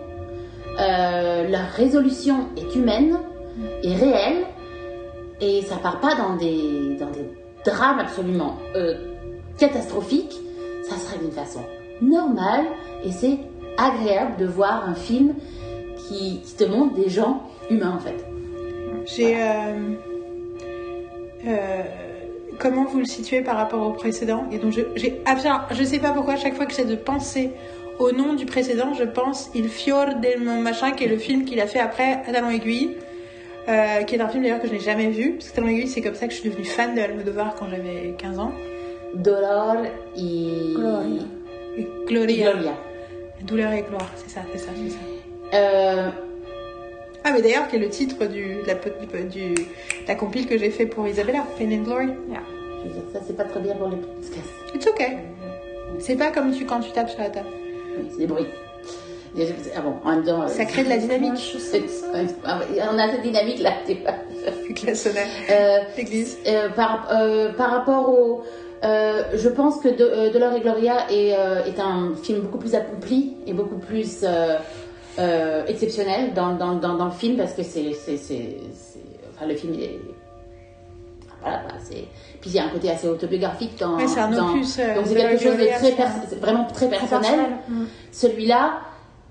Euh, 0.79 1.47
leur 1.49 1.67
résolution 1.75 2.47
est 2.55 2.75
humaine 2.75 3.17
et 3.83 3.95
réelle. 3.95 4.45
Et 5.41 5.61
ça 5.63 5.75
part 5.75 5.99
pas 5.99 6.15
dans 6.15 6.35
des, 6.35 6.95
dans 6.99 7.09
des 7.11 7.29
drames 7.65 7.99
absolument 7.99 8.55
euh, 8.75 8.95
catastrophiques. 9.57 10.35
Ça 10.83 10.95
se 10.95 11.19
d'une 11.19 11.31
façon 11.31 11.61
normale. 12.01 12.65
Et 13.03 13.11
c'est 13.11 13.37
agréable 13.77 14.37
de 14.39 14.45
voir 14.45 14.87
un 14.87 14.95
film 14.95 15.33
qui, 15.97 16.39
qui 16.41 16.53
te 16.55 16.63
montre 16.63 16.95
des 16.95 17.09
gens 17.09 17.43
humains 17.69 17.93
en 17.95 17.99
fait. 17.99 18.26
J'ai. 19.07 19.35
euh, 19.37 19.93
euh, 21.47 21.81
comment 22.59 22.85
vous 22.85 22.99
le 22.99 23.05
situez 23.05 23.41
par 23.41 23.55
rapport 23.57 23.85
au 23.87 23.91
précédent? 23.93 24.45
Et 24.51 24.57
donc, 24.57 24.71
je, 24.73 24.81
j'ai 24.95 25.21
absolument- 25.25 25.61
je 25.71 25.83
sais 25.83 25.99
pas 25.99 26.11
pourquoi, 26.11 26.33
à 26.33 26.37
chaque 26.37 26.55
fois 26.55 26.65
que 26.65 26.71
j'essaie 26.71 26.85
de 26.85 26.95
penser 26.95 27.51
au 27.99 28.11
nom 28.11 28.33
du 28.33 28.45
précédent, 28.45 28.93
je 28.93 29.03
pense 29.03 29.49
Il 29.55 29.69
Fior 29.69 30.15
del 30.15 30.41
Machin, 30.41 30.91
qui 30.91 31.05
est 31.05 31.07
le 31.07 31.17
film 31.17 31.45
qu'il 31.45 31.59
a 31.59 31.67
fait 31.67 31.79
après 31.79 32.13
à 32.27 32.31
Talon 32.31 32.49
Aiguille, 32.49 32.97
euh, 33.69 34.03
qui 34.03 34.15
est 34.15 34.21
un 34.21 34.27
film 34.29 34.43
d'ailleurs 34.43 34.61
que 34.61 34.67
je 34.67 34.73
n'ai 34.73 34.79
jamais 34.79 35.09
vu, 35.09 35.33
parce 35.33 35.49
que 35.49 35.55
Talon 35.55 35.67
Aiguille, 35.69 35.87
c'est 35.87 36.01
comme 36.01 36.15
ça 36.15 36.27
que 36.27 36.33
je 36.33 36.39
suis 36.39 36.49
devenue 36.49 36.65
fan 36.65 36.95
de 36.95 37.01
Almodovar 37.01 37.55
quand 37.55 37.67
j'avais 37.69 38.13
15 38.17 38.39
ans. 38.39 38.51
Dolor 39.15 39.77
Gloria. 40.15 41.21
Et 41.77 41.81
y 41.81 41.87
Gloria. 42.07 42.51
Gloria. 42.51 42.73
Douleur 43.43 43.71
et 43.71 43.83
gloire, 43.83 44.09
c'est 44.15 44.29
ça, 44.29 44.41
c'est 44.51 44.57
ça, 44.57 44.71
c'est 44.75 44.89
ça. 44.89 44.97
Euh, 45.53 46.09
Ah, 47.23 47.31
mais 47.33 47.41
d'ailleurs, 47.41 47.67
qui 47.67 47.75
est 47.75 47.79
le 47.79 47.89
titre 47.89 48.25
du, 48.25 48.61
de 48.61 48.67
la, 48.67 48.75
du, 49.23 49.53
la 50.07 50.15
compile 50.15 50.47
que 50.47 50.57
j'ai 50.57 50.69
fait 50.69 50.85
pour 50.85 51.07
Isabella, 51.07 51.43
Pain 51.57 51.65
and 51.71 51.83
Glory. 51.83 52.07
dire, 52.07 53.01
ça 53.13 53.19
c'est 53.25 53.35
pas 53.35 53.43
très 53.43 53.59
bien 53.59 53.75
pour 53.75 53.89
les 53.89 53.97
podcasts. 53.97 54.75
It's 54.75 54.87
okay. 54.87 55.17
C'est 55.99 56.15
pas 56.15 56.31
comme 56.31 56.51
tu, 56.53 56.65
quand 56.65 56.79
tu 56.79 56.91
tapes 56.91 57.09
sur 57.09 57.19
la 57.19 57.29
table. 57.29 57.47
Oui, 57.97 58.05
c'est 58.11 58.17
des 58.19 58.27
bruits. 58.27 58.45
Ah 59.75 59.81
bon, 59.81 59.93
en 60.03 60.15
même 60.15 60.23
temps. 60.23 60.41
euh, 60.43 60.47
Ça 60.47 60.65
crée 60.65 60.83
de 60.83 60.89
la 60.89 60.97
dynamique 60.97 61.37
c'est- 61.59 61.83
ah, 62.45 62.59
On 62.91 62.97
a 62.97 63.11
cette 63.11 63.21
dynamique 63.21 63.59
là, 63.59 63.71
la 64.85 64.95
sonnette. 64.95 65.27
Euh, 65.51 65.77
L'église. 65.95 66.37
euh, 66.47 66.69
par, 66.69 67.07
euh, 67.11 67.51
par 67.53 67.69
rapport 67.71 68.09
au. 68.09 68.41
euh, 68.83 69.23
je 69.35 69.49
pense 69.49 69.79
que 69.79 69.89
de, 69.89 70.03
euh, 70.03 70.31
Dolor 70.31 70.53
et 70.53 70.61
Gloria 70.61 71.11
est, 71.11 71.29
est 71.29 71.79
un 71.79 72.13
film 72.23 72.39
beaucoup 72.41 72.57
plus 72.57 72.73
accompli 72.73 73.33
et 73.45 73.53
beaucoup 73.53 73.77
plus 73.77 74.23
euh, 75.19 75.65
exceptionnel 75.67 76.33
dans, 76.33 76.53
dans, 76.55 76.75
dans, 76.75 76.95
dans 76.95 77.05
le 77.05 77.11
film 77.11 77.37
parce 77.37 77.53
que 77.53 77.63
c'est. 77.63 77.91
Enfin, 79.35 79.45
le 79.47 79.55
film, 79.55 79.73
il 79.75 79.83
est. 79.83 79.99
Voilà, 81.41 81.63
c'est. 81.83 82.05
Puis 82.41 82.49
il 82.51 82.53
y 82.53 82.59
a 82.59 82.65
un 82.65 82.69
côté 82.69 82.89
assez 82.89 83.07
autobiographique 83.07 83.77
dans. 83.79 83.97
C'est 84.07 84.19
un 84.19 84.31
opus, 84.37 84.77
euh, 84.79 84.95
donc 84.95 85.05
c'est 85.07 85.15
quelque 85.15 85.41
chose 85.43 85.57
de 85.57 85.65
très 85.65 85.91
pers- 85.91 86.39
vraiment 86.41 86.65
très 86.65 86.89
personnel. 86.89 87.21
personnel. 87.21 87.49
Mm. 87.69 87.85
Celui-là, 88.11 88.79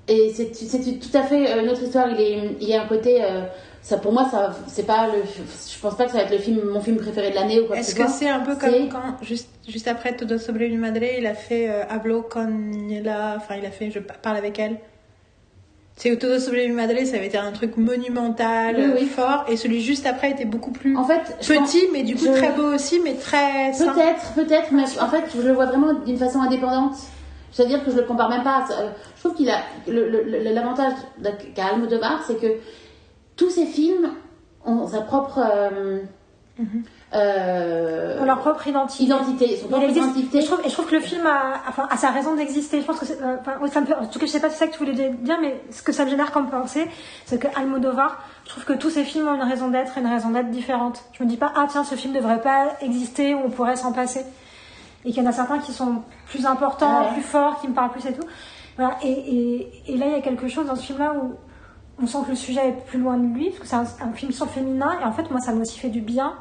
et 0.08 0.32
c'est 0.34 0.50
tout 0.50 1.16
à 1.16 1.22
fait 1.22 1.50
euh, 1.50 1.62
une 1.62 1.68
autre 1.70 1.82
histoire. 1.82 2.08
Il, 2.10 2.20
est, 2.20 2.50
il 2.60 2.68
y 2.68 2.74
a 2.74 2.82
un 2.82 2.86
côté. 2.86 3.22
euh, 3.24 3.42
ça, 3.82 3.98
pour 3.98 4.12
moi, 4.12 4.26
ça, 4.30 4.52
c'est 4.66 4.86
pas 4.86 5.06
le. 5.08 5.22
Je 5.24 5.80
pense 5.80 5.96
pas 5.96 6.06
que 6.06 6.10
ça 6.12 6.18
va 6.18 6.24
être 6.24 6.32
le 6.32 6.38
film, 6.38 6.60
mon 6.64 6.80
film 6.80 6.96
préféré 6.96 7.30
de 7.30 7.36
l'année 7.36 7.60
ou 7.60 7.66
quoi 7.66 7.76
Est-ce 7.76 7.94
que 7.94 8.02
que 8.02 8.08
ce 8.08 8.10
soit. 8.10 8.18
c'est 8.20 8.28
un 8.28 8.40
peu 8.40 8.56
comme 8.56 8.88
quand, 8.88 9.22
juste, 9.22 9.48
juste 9.68 9.86
après 9.86 10.16
Todo 10.16 10.38
sobre 10.38 10.60
mi 10.60 10.76
madre, 10.76 11.02
il 11.18 11.26
a 11.26 11.34
fait 11.34 11.68
euh, 11.68 11.84
Hablo 11.88 12.22
con 12.22 12.72
ella, 12.90 13.34
enfin 13.36 13.54
il 13.56 13.66
a 13.66 13.70
fait 13.70 13.90
Je 13.92 14.00
parle 14.00 14.36
avec 14.38 14.58
elle 14.58 14.78
C'est 15.98 16.14
Todo 16.18 16.38
sobre 16.38 16.58
mi 16.58 16.72
madre, 16.74 16.92
ça 17.06 17.16
avait 17.16 17.26
été 17.28 17.38
un 17.38 17.52
truc 17.52 17.78
monumental, 17.78 18.76
Oui, 18.78 18.84
oui. 19.00 19.06
fort, 19.06 19.46
et 19.48 19.56
celui 19.56 19.80
juste 19.80 20.04
après 20.04 20.30
était 20.30 20.44
beaucoup 20.44 20.70
plus 20.70 20.94
En 20.94 21.04
fait, 21.04 21.22
je 21.40 21.54
pense- 21.54 21.72
petit, 21.72 21.86
mais 21.92 22.02
du 22.02 22.14
coup 22.16 22.26
je- 22.26 22.32
très 22.32 22.52
beau 22.52 22.74
aussi, 22.74 23.00
mais 23.02 23.14
très. 23.14 23.72
Peut-être, 23.72 24.34
peut-être, 24.34 24.72
mais 24.72 24.84
en 25.00 25.08
fait, 25.08 25.24
je 25.34 25.40
le 25.40 25.52
vois 25.54 25.64
vraiment 25.66 25.94
d'une 25.94 26.18
façon 26.18 26.40
indépendante. 26.40 26.92
C'est-à-dire 27.50 27.82
que 27.82 27.90
je 27.90 27.96
le 27.96 28.02
compare 28.02 28.28
même 28.28 28.42
pas. 28.42 28.66
à. 28.68 28.72
Euh, 28.72 28.88
Je 29.16 29.20
trouve 29.22 29.34
qu'il 29.34 29.48
a 29.48 29.60
l'avantage 29.88 30.92
qu'a 31.54 31.64
Almodovar, 31.68 32.22
c'est 32.26 32.38
que 32.38 32.58
tous 33.36 33.48
ces 33.48 33.64
films 33.64 34.10
ont 34.66 34.86
sa 34.86 35.00
propre 35.00 35.40
euh, 35.42 36.00
euh, 37.14 38.24
leur 38.24 38.38
propre 38.40 38.66
identité. 38.66 39.04
identité, 39.04 39.56
son 39.56 39.66
Il 39.66 39.70
propre 39.70 39.84
existe. 39.84 40.06
identité. 40.16 40.38
Et 40.38 40.40
je, 40.40 40.46
trouve, 40.46 40.60
et 40.64 40.68
je 40.68 40.72
trouve 40.74 40.86
que 40.86 40.94
le 40.96 41.00
film 41.00 41.24
a, 41.26 41.60
enfin, 41.68 41.86
a 41.90 41.96
sa 41.96 42.10
raison 42.10 42.34
d'exister. 42.34 42.80
Je 42.80 42.86
pense 42.86 42.98
que 42.98 43.04
euh, 43.12 43.36
enfin, 43.40 43.52
oui, 43.62 43.68
ça 43.70 43.80
me 43.80 43.86
fait- 43.86 43.94
en 43.94 44.06
tout 44.06 44.18
cas, 44.18 44.26
je 44.26 44.30
sais 44.32 44.40
pas 44.40 44.48
si 44.50 44.54
c'est 44.56 44.64
ça 44.64 44.66
que 44.66 44.72
tu 44.72 44.78
voulais 44.84 44.92
dire, 45.10 45.38
mais 45.40 45.60
ce 45.70 45.82
que 45.82 45.92
ça 45.92 46.04
me 46.04 46.10
génère 46.10 46.32
comme 46.32 46.48
pensée, 46.50 46.86
c'est 47.24 47.38
que 47.40 47.46
Almodovar, 47.56 48.18
je 48.44 48.50
trouve 48.50 48.64
que 48.64 48.72
tous 48.72 48.90
ces 48.90 49.04
films 49.04 49.28
ont 49.28 49.34
une 49.34 49.42
raison 49.48 49.68
d'être 49.68 49.96
et 49.96 50.00
une 50.00 50.06
raison 50.08 50.30
d'être 50.30 50.50
différente. 50.50 51.04
Je 51.12 51.22
me 51.22 51.28
dis 51.28 51.36
pas, 51.36 51.52
ah 51.56 51.66
tiens, 51.70 51.84
ce 51.84 51.94
film 51.94 52.12
devrait 52.12 52.40
pas 52.40 52.70
exister 52.80 53.34
ou 53.34 53.40
on 53.46 53.50
pourrait 53.50 53.76
s'en 53.76 53.92
passer. 53.92 54.24
Et 55.04 55.12
qu'il 55.12 55.22
y 55.22 55.26
en 55.26 55.28
a 55.28 55.32
certains 55.32 55.58
qui 55.60 55.72
sont 55.72 56.02
plus 56.28 56.44
importants, 56.46 57.02
Ouais. 57.02 57.12
plus 57.12 57.22
forts, 57.22 57.60
qui 57.60 57.68
me 57.68 57.74
parlent 57.74 57.90
plus 57.92 58.04
et 58.06 58.12
tout. 58.12 58.26
Voilà. 58.76 58.96
Et, 59.04 59.10
et, 59.12 59.82
et 59.94 59.96
là, 59.96 60.06
il 60.06 60.12
y 60.12 60.16
a 60.16 60.20
quelque 60.20 60.48
chose 60.48 60.66
dans 60.66 60.74
ce 60.74 60.82
film-là 60.82 61.14
où 61.14 61.34
on 62.02 62.06
sent 62.08 62.18
que 62.24 62.30
le 62.30 62.36
sujet 62.36 62.68
est 62.68 62.86
plus 62.86 62.98
loin 62.98 63.16
de 63.16 63.26
lui, 63.32 63.50
parce 63.50 63.60
que 63.60 63.66
c'est 63.68 63.76
un, 63.76 64.08
un 64.08 64.12
film 64.12 64.32
sur 64.32 64.44
le 64.46 64.50
féminin. 64.50 64.96
Et 65.00 65.04
en 65.04 65.12
fait, 65.12 65.30
moi, 65.30 65.40
ça 65.40 65.52
m'a 65.52 65.60
aussi 65.60 65.78
fait 65.78 65.88
du 65.88 66.00
bien 66.00 66.34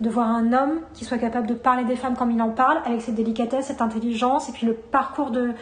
de 0.00 0.10
voir 0.10 0.28
un 0.28 0.52
homme 0.52 0.80
qui 0.94 1.04
soit 1.04 1.18
capable 1.18 1.46
de 1.46 1.54
parler 1.54 1.84
des 1.84 1.96
femmes 1.96 2.16
comme 2.16 2.30
il 2.30 2.40
en 2.42 2.50
parle, 2.50 2.78
avec 2.84 3.00
cette 3.00 3.14
délicatesse, 3.14 3.66
cette 3.66 3.80
intelligence, 3.82 4.48
et 4.48 4.52
puis 4.52 4.66
le 4.66 4.74
parcours 4.74 5.30
de 5.30 5.52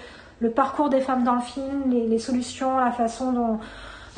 le 0.41 0.51
parcours 0.51 0.89
des 0.89 1.01
femmes 1.01 1.23
dans 1.23 1.37
le 1.37 1.41
film, 1.41 1.85
les, 1.91 2.07
les 2.09 2.19
solutions, 2.19 2.77
la 2.79 2.91
façon 2.91 3.33
dont. 3.33 3.59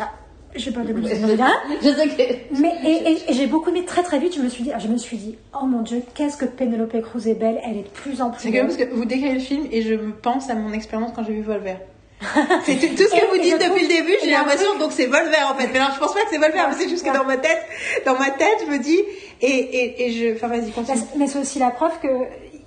Ah, 0.00 0.08
je 0.54 0.60
sais 0.64 0.72
pas 0.72 0.80
de. 0.80 0.94
Je 1.82 1.88
sais 1.90 2.08
que. 2.08 2.60
Mais 2.60 2.72
et, 2.84 3.12
et- 3.12 3.30
et 3.30 3.32
j'ai 3.34 3.46
beaucoup 3.46 3.68
aimé 3.68 3.84
très 3.84 4.02
très 4.02 4.18
vite. 4.18 4.34
Je 4.34 4.40
me 4.40 4.48
suis 4.48 4.64
dit, 4.64 4.72
je 4.78 4.88
me 4.88 4.96
suis 4.96 5.18
dit, 5.18 5.36
oh 5.60 5.66
mon 5.66 5.82
dieu, 5.82 6.02
qu'est-ce 6.14 6.38
que 6.38 6.46
Penelope 6.46 6.98
Cruz 7.02 7.28
est 7.28 7.34
belle. 7.34 7.60
Elle 7.62 7.76
est 7.76 7.82
de 7.82 7.88
plus 7.88 8.22
en 8.22 8.30
plus 8.30 8.40
C'est 8.40 8.50
que 8.52 8.60
parce 8.62 8.76
que 8.78 8.84
vous 8.94 9.04
décrivez 9.04 9.34
le 9.34 9.40
film 9.40 9.66
et 9.70 9.82
je 9.82 9.94
me 9.94 10.12
pense 10.12 10.48
à 10.48 10.54
mon 10.54 10.72
expérience 10.72 11.10
quand 11.14 11.22
j'ai 11.24 11.34
vu 11.34 11.42
Volver. 11.42 11.76
C'est 12.64 12.76
tout, 12.76 12.86
tout 12.96 13.02
ce 13.08 13.10
que 13.10 13.24
Et- 13.24 13.28
vous 13.30 13.42
dites 13.42 13.58
depuis 13.58 13.82
le 13.82 13.88
début, 13.88 14.14
j'ai 14.24 14.30
l'impression 14.30 14.68
truc- 14.70 14.80
donc 14.80 14.92
c'est 14.92 15.06
Volver 15.06 15.42
en 15.50 15.54
fait. 15.54 15.68
Mais 15.72 15.78
alors 15.78 15.94
je 15.94 16.00
pense 16.00 16.14
pas 16.14 16.20
que 16.22 16.28
c'est 16.30 16.38
Volver, 16.38 16.60
mais 16.68 16.74
c'est 16.78 16.88
juste 16.88 17.04
que 17.04 17.10
Ouais. 17.10 17.16
dans 17.18 17.24
ma 17.24 17.36
tête, 17.36 17.62
dans 18.06 18.18
ma 18.18 18.30
tête, 18.30 18.56
je 18.66 18.70
me 18.72 18.78
dis 18.78 18.98
et 19.42 19.46
et, 19.48 20.06
et 20.06 20.12
je, 20.12 20.34
enfin 20.34 20.48
vas-y 20.48 20.70
continue. 20.72 20.98
Mais 21.16 21.26
c'est 21.26 21.38
aussi 21.38 21.58
la 21.58 21.70
preuve 21.70 21.92
que 22.02 22.08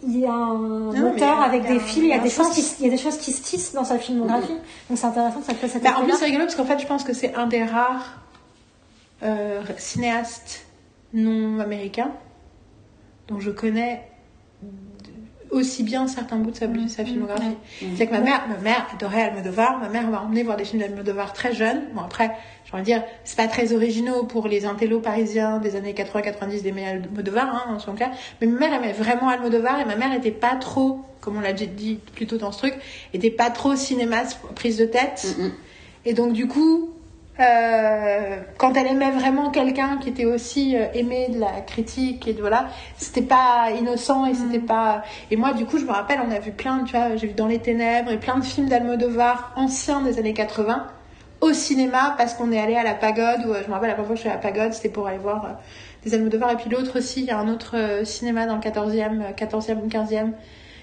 il 0.07 0.19
y 0.19 0.25
a 0.25 0.31
un 0.31 0.91
mais 0.91 0.97
il 0.97 0.99
y 0.99 1.03
moteur 1.03 1.41
a- 1.41 1.45
avec 1.45 1.67
des 1.67 1.79
films, 1.79 2.05
il 2.05 2.11
y 2.11 2.13
a 2.13 2.19
des 2.19 2.29
choses 2.29 2.49
qui, 2.51 2.63
il 2.79 2.85
y 2.85 2.87
a 2.87 2.91
des 2.91 3.01
choses 3.01 3.17
qui 3.17 3.31
se 3.33 3.41
tissent 3.41 3.73
dans 3.73 3.83
sa 3.83 3.97
filmographie. 3.97 4.55
Donc 4.89 4.97
c'est 4.97 5.05
intéressant 5.07 5.39
que 5.39 5.45
ça 5.47 5.53
fait 5.55 5.67
cette 5.67 5.83
Bah, 5.83 5.95
en 5.97 6.03
plus 6.03 6.13
c'est 6.17 6.25
rigolo 6.25 6.43
parce 6.45 6.55
qu'en 6.55 6.65
fait 6.65 6.79
je 6.79 6.85
pense 6.87 7.03
que 7.03 7.13
c'est 7.13 7.33
un 7.35 7.47
des 7.47 7.63
rares 7.63 8.21
euh, 9.23 9.61
cinéastes 9.77 10.65
non 11.13 11.59
américains 11.59 12.11
dont 13.27 13.39
je 13.39 13.49
connais 13.49 14.03
aussi 15.51 15.83
bien 15.83 16.07
certains 16.07 16.37
bouts 16.37 16.51
de 16.51 16.55
sa, 16.55 16.67
de 16.67 16.87
sa 16.87 17.05
filmographie. 17.05 17.57
C'est 17.97 18.07
que 18.07 18.11
ma 18.11 18.19
mère, 18.19 18.47
ma 18.47 18.57
mère 18.57 18.87
adorait 18.93 19.23
Almodovar. 19.23 19.79
Ma 19.79 19.89
mère 19.89 20.07
m'a 20.07 20.21
emmené 20.21 20.43
voir 20.43 20.57
des 20.57 20.65
films 20.65 20.81
d'Almodovar 20.81 21.33
très 21.33 21.53
jeune. 21.53 21.83
Bon 21.93 22.01
après, 22.01 22.31
j'ai 22.65 22.73
envie 22.73 22.81
de 22.81 22.85
dire, 22.85 23.03
c'est 23.23 23.37
pas 23.37 23.47
très 23.47 23.73
originaux 23.73 24.23
pour 24.23 24.47
les 24.47 24.65
intellos 24.65 24.99
parisiens 24.99 25.57
des 25.59 25.75
années 25.75 25.93
80-90 25.93 26.61
d'aimer 26.61 26.87
Almodovar, 26.87 27.55
hein, 27.55 27.73
en 27.75 27.79
son 27.79 27.93
cas. 27.93 28.11
Mais 28.41 28.47
ma 28.47 28.59
mère 28.59 28.73
aimait 28.73 28.93
vraiment 28.93 29.29
Almodovar 29.29 29.79
et 29.79 29.85
ma 29.85 29.95
mère 29.95 30.13
était 30.13 30.31
pas 30.31 30.55
trop, 30.55 31.01
comme 31.21 31.37
on 31.37 31.41
l'a 31.41 31.53
déjà 31.53 31.71
dit 31.71 31.99
plus 32.15 32.27
tôt 32.27 32.37
dans 32.37 32.51
ce 32.51 32.59
truc, 32.59 32.75
était 33.13 33.31
pas 33.31 33.49
trop 33.49 33.75
cinéma 33.75 34.23
prise 34.55 34.77
de 34.77 34.85
tête. 34.85 35.35
Mm, 35.37 35.43
mm. 35.43 35.51
Et 36.05 36.13
donc 36.13 36.33
du 36.33 36.47
coup, 36.47 36.93
euh, 37.39 38.37
quand 38.57 38.75
elle 38.75 38.87
aimait 38.87 39.11
vraiment 39.11 39.49
quelqu'un 39.49 39.97
qui 39.97 40.09
était 40.09 40.25
aussi 40.25 40.75
euh, 40.75 40.85
aimé 40.93 41.29
de 41.29 41.39
la 41.39 41.61
critique 41.61 42.27
et 42.27 42.33
de 42.33 42.41
voilà, 42.41 42.67
c'était 42.97 43.21
pas 43.21 43.69
innocent 43.77 44.25
et 44.25 44.33
c'était 44.33 44.59
pas. 44.59 45.03
Et 45.31 45.35
moi, 45.37 45.53
du 45.53 45.65
coup, 45.65 45.77
je 45.77 45.85
me 45.85 45.91
rappelle, 45.91 46.19
on 46.27 46.31
a 46.31 46.39
vu 46.39 46.51
plein, 46.51 46.83
tu 46.83 46.95
vois, 46.95 47.15
j'ai 47.15 47.27
vu 47.27 47.33
Dans 47.33 47.47
les 47.47 47.59
ténèbres 47.59 48.11
et 48.11 48.17
plein 48.17 48.37
de 48.37 48.43
films 48.43 48.67
d'Almodovar 48.67 49.53
anciens 49.55 50.01
des 50.01 50.19
années 50.19 50.33
80 50.33 50.87
au 51.41 51.53
cinéma 51.53 52.15
parce 52.17 52.33
qu'on 52.33 52.51
est 52.51 52.59
allé 52.59 52.75
à 52.75 52.83
la 52.83 52.93
pagode. 52.93 53.45
Ou, 53.47 53.51
euh, 53.53 53.61
je 53.63 53.67
me 53.69 53.73
rappelle 53.73 53.89
la 53.89 53.95
première 53.95 54.07
fois 54.07 54.15
que 54.15 54.21
je 54.21 54.21
suis 54.21 54.29
à 54.29 54.33
la 54.33 54.39
pagode, 54.39 54.73
c'était 54.73 54.89
pour 54.89 55.07
aller 55.07 55.17
voir 55.17 55.45
euh, 55.45 55.49
des 56.03 56.13
Almodovar. 56.13 56.51
Et 56.51 56.55
puis 56.57 56.69
l'autre 56.69 56.97
aussi, 56.99 57.21
il 57.21 57.27
y 57.27 57.31
a 57.31 57.37
un 57.39 57.47
autre 57.47 58.01
cinéma 58.03 58.45
dans 58.45 58.55
le 58.55 58.61
14e, 58.61 59.21
euh, 59.21 59.31
14e 59.33 59.77
ou 59.83 59.87
15e 59.87 60.31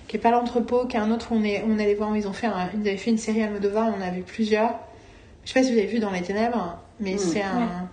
qui 0.09 0.17
est 0.17 0.20
pas 0.20 0.31
l'entrepôt, 0.31 0.86
qui 0.86 0.97
est 0.97 1.01
un 1.01 1.10
autre 1.10 1.33
où 1.33 1.35
on 1.36 1.43
est, 1.44 1.65
on 1.68 1.78
allé 1.78 1.94
voir, 1.94 2.10
où 2.10 2.15
ils 2.15 2.28
ont 2.28 2.33
fait, 2.33 2.47
un- 2.47 2.70
ils 2.75 2.81
avaient 2.89 2.97
fait 2.97 3.10
une 3.10 3.18
série 3.18 3.43
Almodovar, 3.43 3.89
on 3.89 4.01
en 4.01 4.07
a 4.07 4.10
vu 4.10 4.23
plusieurs. 4.23 4.70
Je 5.47 5.52
sais 5.52 5.60
pas 5.60 5.65
si 5.66 5.73
vous 5.73 5.78
avez 5.78 5.86
vu 5.86 5.99
dans 6.00 6.10
les 6.10 6.20
ténèbres, 6.23 6.76
mais 7.00 7.15
Mm. 7.15 7.18
c'est 7.18 7.42
un, 7.42 7.89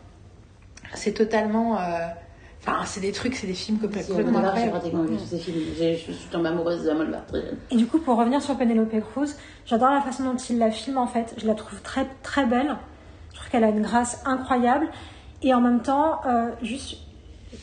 c'est 0.95 1.14
totalement, 1.14 1.80
euh, 1.80 2.07
enfin 2.61 2.83
c'est 2.85 2.99
des 2.99 3.11
trucs, 3.11 3.35
c'est 3.35 3.45
des 3.48 3.53
films 3.53 3.77
Si, 3.77 3.83
complètement. 3.83 4.17
J'ai- 5.77 5.95
Je 5.98 6.11
suis 6.11 6.30
tombée 6.32 6.49
amoureuse 6.49 6.83
jeune. 6.83 7.15
Et 7.72 7.75
du 7.75 7.85
coup, 7.85 7.99
pour 7.99 8.17
revenir 8.17 8.41
sur 8.41 8.57
Penelope 8.57 8.99
Cruz, 9.14 9.35
j'adore 9.67 9.91
la 9.91 10.01
façon 10.01 10.23
dont 10.23 10.35
il 10.35 10.57
la 10.57 10.72
filme 10.72 10.98
en 10.98 11.07
fait. 11.07 11.35
Je 11.38 11.45
la 11.48 11.53
trouve 11.53 11.80
très 11.82 12.07
très 12.23 12.45
belle. 12.45 12.75
Je 13.32 13.38
trouve 13.38 13.49
qu'elle 13.51 13.64
a 13.64 13.69
une 13.69 13.82
grâce 13.83 14.22
incroyable. 14.25 14.88
Et 15.43 15.53
en 15.53 15.61
même 15.61 15.82
temps, 15.82 16.22
euh, 16.25 16.49
juste, 16.64 16.98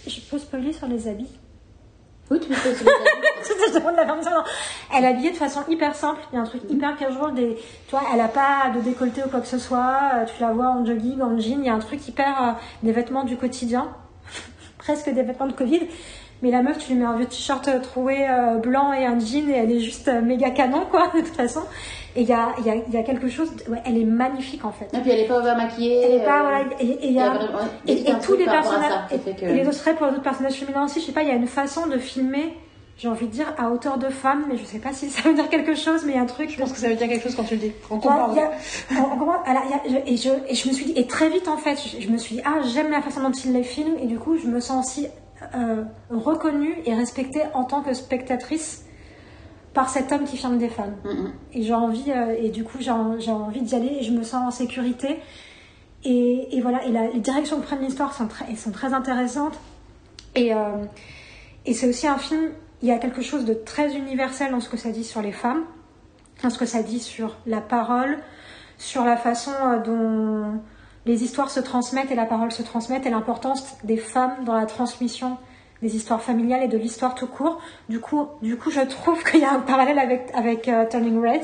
je 0.07 0.21
peux 0.21 0.39
spoiler 0.39 0.73
sur 0.73 0.87
les 0.87 1.09
habits? 1.09 1.31
Oui, 2.33 2.39
tu. 2.41 2.53
Elle 4.95 5.05
est 5.05 5.07
habillée 5.09 5.31
de 5.31 5.37
façon 5.37 5.61
hyper 5.69 5.95
simple. 5.95 6.21
Il 6.33 6.37
y 6.37 6.39
a 6.39 6.43
un 6.43 6.47
truc 6.47 6.63
hyper 6.69 6.97
casual. 6.97 7.35
Des, 7.35 7.57
tu 7.87 7.91
vois, 7.91 8.03
elle 8.13 8.21
a 8.21 8.29
pas 8.29 8.71
de 8.75 8.81
décolleté 8.81 9.23
ou 9.25 9.29
quoi 9.29 9.41
que 9.41 9.47
ce 9.49 9.59
soit. 9.59 9.99
Euh, 10.15 10.25
Tu 10.27 10.41
la 10.41 10.53
vois 10.53 10.69
en 10.69 10.85
jogging, 10.85 11.21
en 11.21 11.39
jean. 11.39 11.61
Il 11.61 11.67
y 11.67 11.69
a 11.69 11.75
un 11.75 11.79
truc 11.81 12.07
hyper 12.07 12.43
euh, 12.43 12.53
des 12.83 12.93
vêtements 12.93 13.25
du 13.25 13.37
quotidien, 13.37 13.89
presque 14.79 15.11
des 15.11 15.23
vêtements 15.23 15.47
de 15.47 15.53
Covid. 15.53 15.89
Mais 16.43 16.51
la 16.51 16.63
meuf, 16.63 16.79
tu 16.79 16.93
lui 16.93 17.01
mets 17.01 17.05
un 17.07 17.17
vieux 17.17 17.27
t-shirt 17.27 17.69
euh, 17.69 17.81
troué 17.81 18.27
euh, 18.29 18.55
blanc 18.57 18.93
et 18.95 19.05
un 19.05 19.19
jean 19.19 19.49
et 19.51 19.57
elle 19.57 19.71
est 19.73 19.81
juste 19.81 20.09
euh, 20.09 20.23
méga 20.23 20.51
canon, 20.51 20.85
quoi, 20.91 21.09
de 21.15 21.21
toute 21.21 21.37
façon. 21.37 21.61
Et 22.17 22.23
il 22.23 22.29
y 22.29 22.33
a, 22.33 22.49
il 22.59 22.67
y, 22.67 22.71
a, 22.71 22.75
il 22.75 22.93
y 22.93 22.97
a 22.97 23.03
quelque 23.03 23.29
chose. 23.29 23.51
de- 23.55 23.71
ouais, 23.71 23.83
elle 23.85 23.99
est 23.99 24.05
magnifique 24.05 24.65
en 24.65 24.73
fait. 24.73 24.87
Et 24.97 25.01
puis 25.01 25.11
elle 25.11 25.21
est 25.21 25.29
pas 25.29 25.39
over 25.39 25.55
maquillée. 25.57 26.01
Elle 26.03 26.13
est 26.23 26.25
pas, 26.25 26.39
euh, 26.41 26.43
voilà, 26.43 26.61
et, 26.81 26.87
et 26.87 27.11
y 27.13 27.21
a, 27.21 27.29
tous 28.21 28.33
les 28.37 28.47
personnages, 28.63 28.91
ça 28.91 29.17
que- 29.17 29.45
et 29.51 29.53
les 29.55 29.69
autres 29.69 29.79
traits 29.79 29.97
pour 29.97 30.07
les 30.07 30.13
autres 30.15 30.23
personnages 30.23 30.55
féminins 30.55 30.85
aussi, 30.87 31.01
je 31.01 31.07
sais 31.07 31.13
pas, 31.13 31.23
il 31.23 31.29
y 31.29 31.33
a 31.33 31.35
une 31.35 31.47
façon 31.47 31.87
de 31.87 31.99
filmer, 31.99 32.55
j'ai 32.97 33.09
envie 33.09 33.27
de 33.27 33.33
dire, 33.33 33.53
à 33.57 33.71
hauteur 33.71 33.97
de 33.99 34.09
femme, 34.09 34.45
mais 34.49 34.57
je 34.57 34.65
sais 34.65 34.79
pas 34.79 34.93
si 34.93 35.09
ça 35.11 35.29
veut 35.29 35.35
dire 35.35 35.49
quelque 35.51 35.75
chose, 35.75 36.03
mais 36.05 36.13
il 36.13 36.17
y 36.17 36.19
a 36.19 36.23
un 36.23 36.27
truc, 36.27 36.51
Je 36.51 36.59
pense 36.59 36.73
que 36.73 36.79
ça 36.79 36.89
veut 36.89 36.97
dire 36.97 37.07
quelque 37.09 37.23
chose 37.23 37.35
quand 37.37 37.45
tu 37.45 37.55
le 37.55 37.61
dis. 37.61 37.73
On 37.91 37.99
comprend. 37.99 38.29
et 40.49 40.55
je 40.55 40.69
me 40.69 40.73
suis 40.73 40.85
dit, 40.87 40.93
et 40.97 41.07
très 41.07 41.29
vite 41.29 41.49
en 41.49 41.57
fait, 41.59 41.77
je, 41.77 42.01
je 42.03 42.09
me 42.11 42.17
suis 42.19 42.37
dit, 42.37 42.43
ah, 42.45 42.61
j'aime 42.75 42.91
la 42.91 43.03
façon 43.03 43.21
dont 43.21 43.31
il 43.31 43.53
les 43.53 43.63
filme, 43.63 43.95
et 44.03 44.07
du 44.07 44.19
coup, 44.19 44.37
je 44.37 44.47
me 44.49 44.59
sens 44.61 44.87
aussi 44.87 45.07
euh, 45.55 45.83
reconnue 46.11 46.75
et 46.85 46.95
respectée 46.95 47.43
en 47.55 47.65
tant 47.65 47.83
que 47.83 47.95
spectatrice 47.95 48.85
par 49.75 49.89
cet 49.89 50.11
homme 50.13 50.25
qui 50.25 50.37
filme 50.37 50.59
des 50.59 50.69
femmes. 50.69 50.95
Mm, 51.05 51.09
mm. 51.09 51.33
Et 51.55 51.63
j'ai 51.63 51.75
envie, 51.75 52.11
euh, 52.11 52.35
et 52.39 52.51
du 52.51 52.65
coup, 52.65 52.79
j'ai 52.81 52.91
en- 52.91 53.19
j'ai 53.21 53.31
envie 53.31 53.63
d'y 53.63 53.75
aller 53.75 53.99
et 54.01 54.03
je 54.03 54.13
me 54.13 54.23
sens 54.23 54.47
en 54.47 54.51
sécurité. 54.51 55.19
Et, 56.05 56.57
et 56.57 56.61
voilà, 56.61 56.85
et 56.87 56.91
la, 56.93 57.09
les 57.09 57.21
directions 57.21 57.59
que 57.61 57.67
prennent 57.67 57.83
l'histoire 57.83 58.13
sont 58.15 58.29
sont 58.57 58.71
très 58.73 58.95
intéressantes. 58.95 59.59
Et, 60.35 60.55
euh, 60.55 60.85
et 61.67 61.75
c'est 61.75 61.89
aussi 61.89 62.07
un 62.07 62.19
film, 62.19 62.51
il 62.83 62.89
y 62.89 62.93
a 62.93 62.99
quelque 62.99 63.21
chose 63.23 63.45
de 63.45 63.53
très 63.55 63.95
universel 63.95 64.51
dans 64.51 64.61
ce 64.61 64.69
que 64.69 64.77
ça 64.77 64.91
dit 64.91 65.05
sur 65.05 65.21
les 65.23 65.33
femmes, 65.33 65.63
dans 66.43 66.51
ce 66.51 66.59
que 66.59 66.67
ça 66.67 66.83
dit 66.83 67.01
sur 67.01 67.37
la 67.47 67.61
parole, 67.61 68.19
sur 68.79 69.05
la 69.05 69.17
façon 69.17 69.51
dont 69.85 70.61
les 71.07 71.25
histoires 71.25 71.51
se 71.51 71.61
transmettent 71.61 72.11
et 72.11 72.15
la 72.15 72.27
parole 72.27 72.53
se 72.53 72.63
transmettent 72.63 73.07
et 73.07 73.11
l'importance 73.11 73.77
des 73.85 73.97
femmes 73.97 74.45
dans 74.45 74.55
la 74.55 74.67
transmission 74.67 75.39
des 75.83 75.97
histoires 75.97 76.21
familiales 76.21 76.63
et 76.63 76.69
de 76.69 76.77
l'histoire 76.77 77.15
tout 77.15 77.27
court. 77.27 77.59
Du 77.89 78.01
coup, 78.01 78.27
du 78.43 78.57
coup, 78.57 78.71
je 78.71 78.81
trouve 78.81 79.23
qu'il 79.25 79.41
y 79.41 79.45
a 79.45 79.53
un 79.53 79.61
parallèle 79.61 79.99
avec, 79.99 80.31
avec 80.35 80.69
euh, 80.69 80.85
Turning 80.89 81.21
Red. 81.21 81.43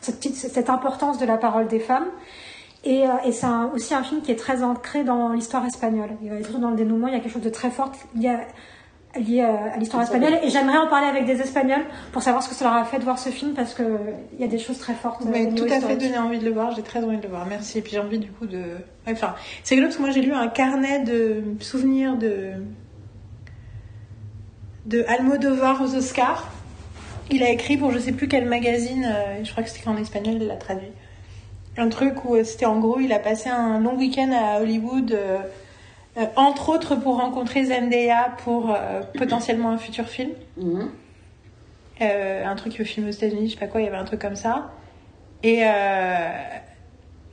cette, 0.00 0.70
importance 0.70 1.18
de 1.18 1.26
la 1.26 1.36
parole 1.36 1.68
des 1.68 1.80
femmes. 1.80 2.06
Et, 2.84 3.06
euh, 3.06 3.12
c'est 3.30 3.46
aussi 3.74 3.94
un 3.94 4.02
film 4.02 4.22
qui 4.22 4.30
est 4.30 4.38
très 4.38 4.62
ancré 4.62 5.04
dans 5.04 5.32
l'histoire 5.32 5.66
espagnole. 5.66 6.10
Il 6.22 6.30
va 6.30 6.36
être 6.36 6.58
dans 6.58 6.70
le 6.70 6.76
dénouement, 6.76 7.08
il 7.08 7.14
y 7.14 7.16
a 7.16 7.20
quelque 7.20 7.32
chose 7.32 7.42
de 7.42 7.50
très 7.50 7.70
fort 7.70 7.92
lié 8.14 8.28
à, 8.28 8.40
lié 9.16 9.40
à- 9.42 9.72
à 9.74 9.76
l'histoire 9.78 10.02
espagnole. 10.02 10.38
Et 10.42 10.50
j'aimerais 10.50 10.78
en 10.78 10.86
parler 10.88 11.06
avec 11.08 11.24
des 11.24 11.40
Espagnols 11.40 11.84
pour 12.12 12.22
savoir 12.22 12.42
ce 12.42 12.48
que 12.48 12.54
ça 12.54 12.64
leur 12.66 12.74
a 12.74 12.84
fait 12.84 12.98
de 12.98 13.04
voir 13.04 13.18
ce 13.18 13.30
film 13.30 13.54
parce 13.54 13.74
que 13.74 13.82
il 14.34 14.40
y 14.40 14.44
a 14.44 14.48
des 14.48 14.58
choses 14.58 14.78
très 14.78 14.94
fortes. 14.94 15.22
Euh, 15.26 15.30
niveau 15.38 15.56
tout 15.56 15.72
à 15.72 15.80
fait 15.80 15.96
donné 15.96 16.18
envie 16.18 16.38
de 16.38 16.44
le 16.44 16.52
voir, 16.52 16.74
j'ai 16.74 16.82
très 16.82 17.02
envie 17.02 17.16
de 17.16 17.22
le 17.22 17.28
voir, 17.28 17.46
merci. 17.46 17.78
Et 17.78 17.82
puis 17.82 17.92
j'ai 17.92 17.98
envie 18.00 18.18
du 18.18 18.30
coup 18.30 18.46
de. 18.46 18.62
Enfin, 19.10 19.34
c'est 19.64 19.74
rigolo 19.74 19.88
parce 19.88 19.96
que 19.96 20.02
moi 20.02 20.10
j'ai 20.10 20.20
lu 20.22 20.32
un 20.32 20.48
carnet 20.48 21.00
de 21.00 21.42
souvenirs 21.60 22.16
de. 22.16 22.52
de 24.86 25.04
Almodovar 25.08 25.82
aux 25.82 25.94
Oscars. 25.94 26.48
Il 27.30 27.42
a 27.42 27.50
écrit 27.50 27.76
pour 27.76 27.90
je 27.92 27.98
sais 27.98 28.12
plus 28.12 28.26
quel 28.28 28.46
magazine, 28.46 29.04
euh, 29.04 29.44
je 29.44 29.50
crois 29.50 29.62
que 29.62 29.68
c'était 29.70 29.88
en 29.88 29.96
espagnol, 29.98 30.36
il 30.40 30.46
l'a 30.46 30.56
traduit. 30.56 30.88
Un 31.76 31.88
truc 31.90 32.24
où 32.24 32.34
euh, 32.34 32.44
c'était 32.44 32.64
en 32.66 32.78
gros, 32.78 32.98
il 33.00 33.12
a 33.12 33.18
passé 33.18 33.50
un 33.50 33.80
long 33.80 33.96
week-end 33.96 34.30
à 34.32 34.60
Hollywood, 34.62 35.12
euh, 35.12 35.38
euh, 35.38 35.38
entre 36.36 36.70
autres 36.70 36.96
pour 36.96 37.16
rencontrer 37.16 37.64
Zendaya 37.64 38.36
pour 38.44 38.70
euh, 38.70 39.02
potentiellement 39.16 39.70
un 39.70 39.78
futur 39.78 40.08
film. 40.08 40.30
Mhm. 40.56 40.90
Euh, 42.00 42.44
un 42.44 42.54
truc 42.54 42.78
veut 42.78 42.84
filmer 42.84 43.08
aux 43.08 43.12
États-Unis, 43.12 43.48
je 43.48 43.54
sais 43.54 43.60
pas 43.60 43.66
quoi, 43.66 43.80
il 43.80 43.84
y 43.84 43.88
avait 43.88 43.96
un 43.96 44.04
truc 44.04 44.20
comme 44.20 44.36
ça. 44.36 44.70
Et, 45.42 45.60
euh, 45.64 46.28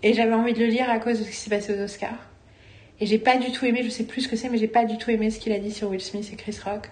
et 0.03 0.13
j'avais 0.13 0.33
envie 0.33 0.53
de 0.53 0.59
le 0.59 0.65
lire 0.65 0.89
à 0.89 0.99
cause 0.99 1.19
de 1.19 1.23
ce 1.23 1.29
qui 1.29 1.35
s'est 1.35 1.49
passé 1.49 1.77
aux 1.77 1.83
Oscars. 1.83 2.29
Et 2.99 3.05
j'ai 3.05 3.19
pas 3.19 3.37
du 3.37 3.51
tout 3.51 3.65
aimé, 3.65 3.81
je 3.83 3.89
sais 3.89 4.05
plus 4.05 4.21
ce 4.21 4.27
que 4.27 4.35
c'est, 4.35 4.49
mais 4.49 4.57
j'ai 4.57 4.67
pas 4.67 4.85
du 4.85 4.97
tout 4.97 5.11
aimé 5.11 5.29
ce 5.29 5.39
qu'il 5.39 5.51
a 5.51 5.59
dit 5.59 5.71
sur 5.71 5.89
Will 5.89 6.01
Smith 6.01 6.29
et 6.31 6.35
Chris 6.35 6.57
Rock. 6.63 6.89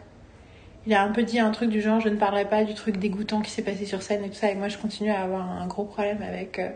Il 0.85 0.93
a 0.93 1.01
un 1.01 1.11
peu 1.11 1.23
dit 1.23 1.39
un 1.39 1.51
truc 1.51 1.69
du 1.69 1.81
genre, 1.81 2.01
je 2.01 2.09
ne 2.09 2.17
parlerai 2.17 2.45
pas 2.45 2.63
du 2.65 2.73
truc 2.73 2.97
dégoûtant 2.97 3.41
qui 3.41 3.51
s'est 3.51 3.61
passé 3.61 3.85
sur 3.85 4.01
scène 4.01 4.23
et 4.23 4.29
tout 4.29 4.35
ça. 4.35 4.51
Et 4.51 4.55
moi, 4.55 4.67
je 4.67 4.77
continue 4.77 5.11
à 5.11 5.21
avoir 5.21 5.49
un 5.49 5.65
gros 5.65 5.85
problème 5.85 6.21
avec 6.21 6.59
euh, 6.59 6.69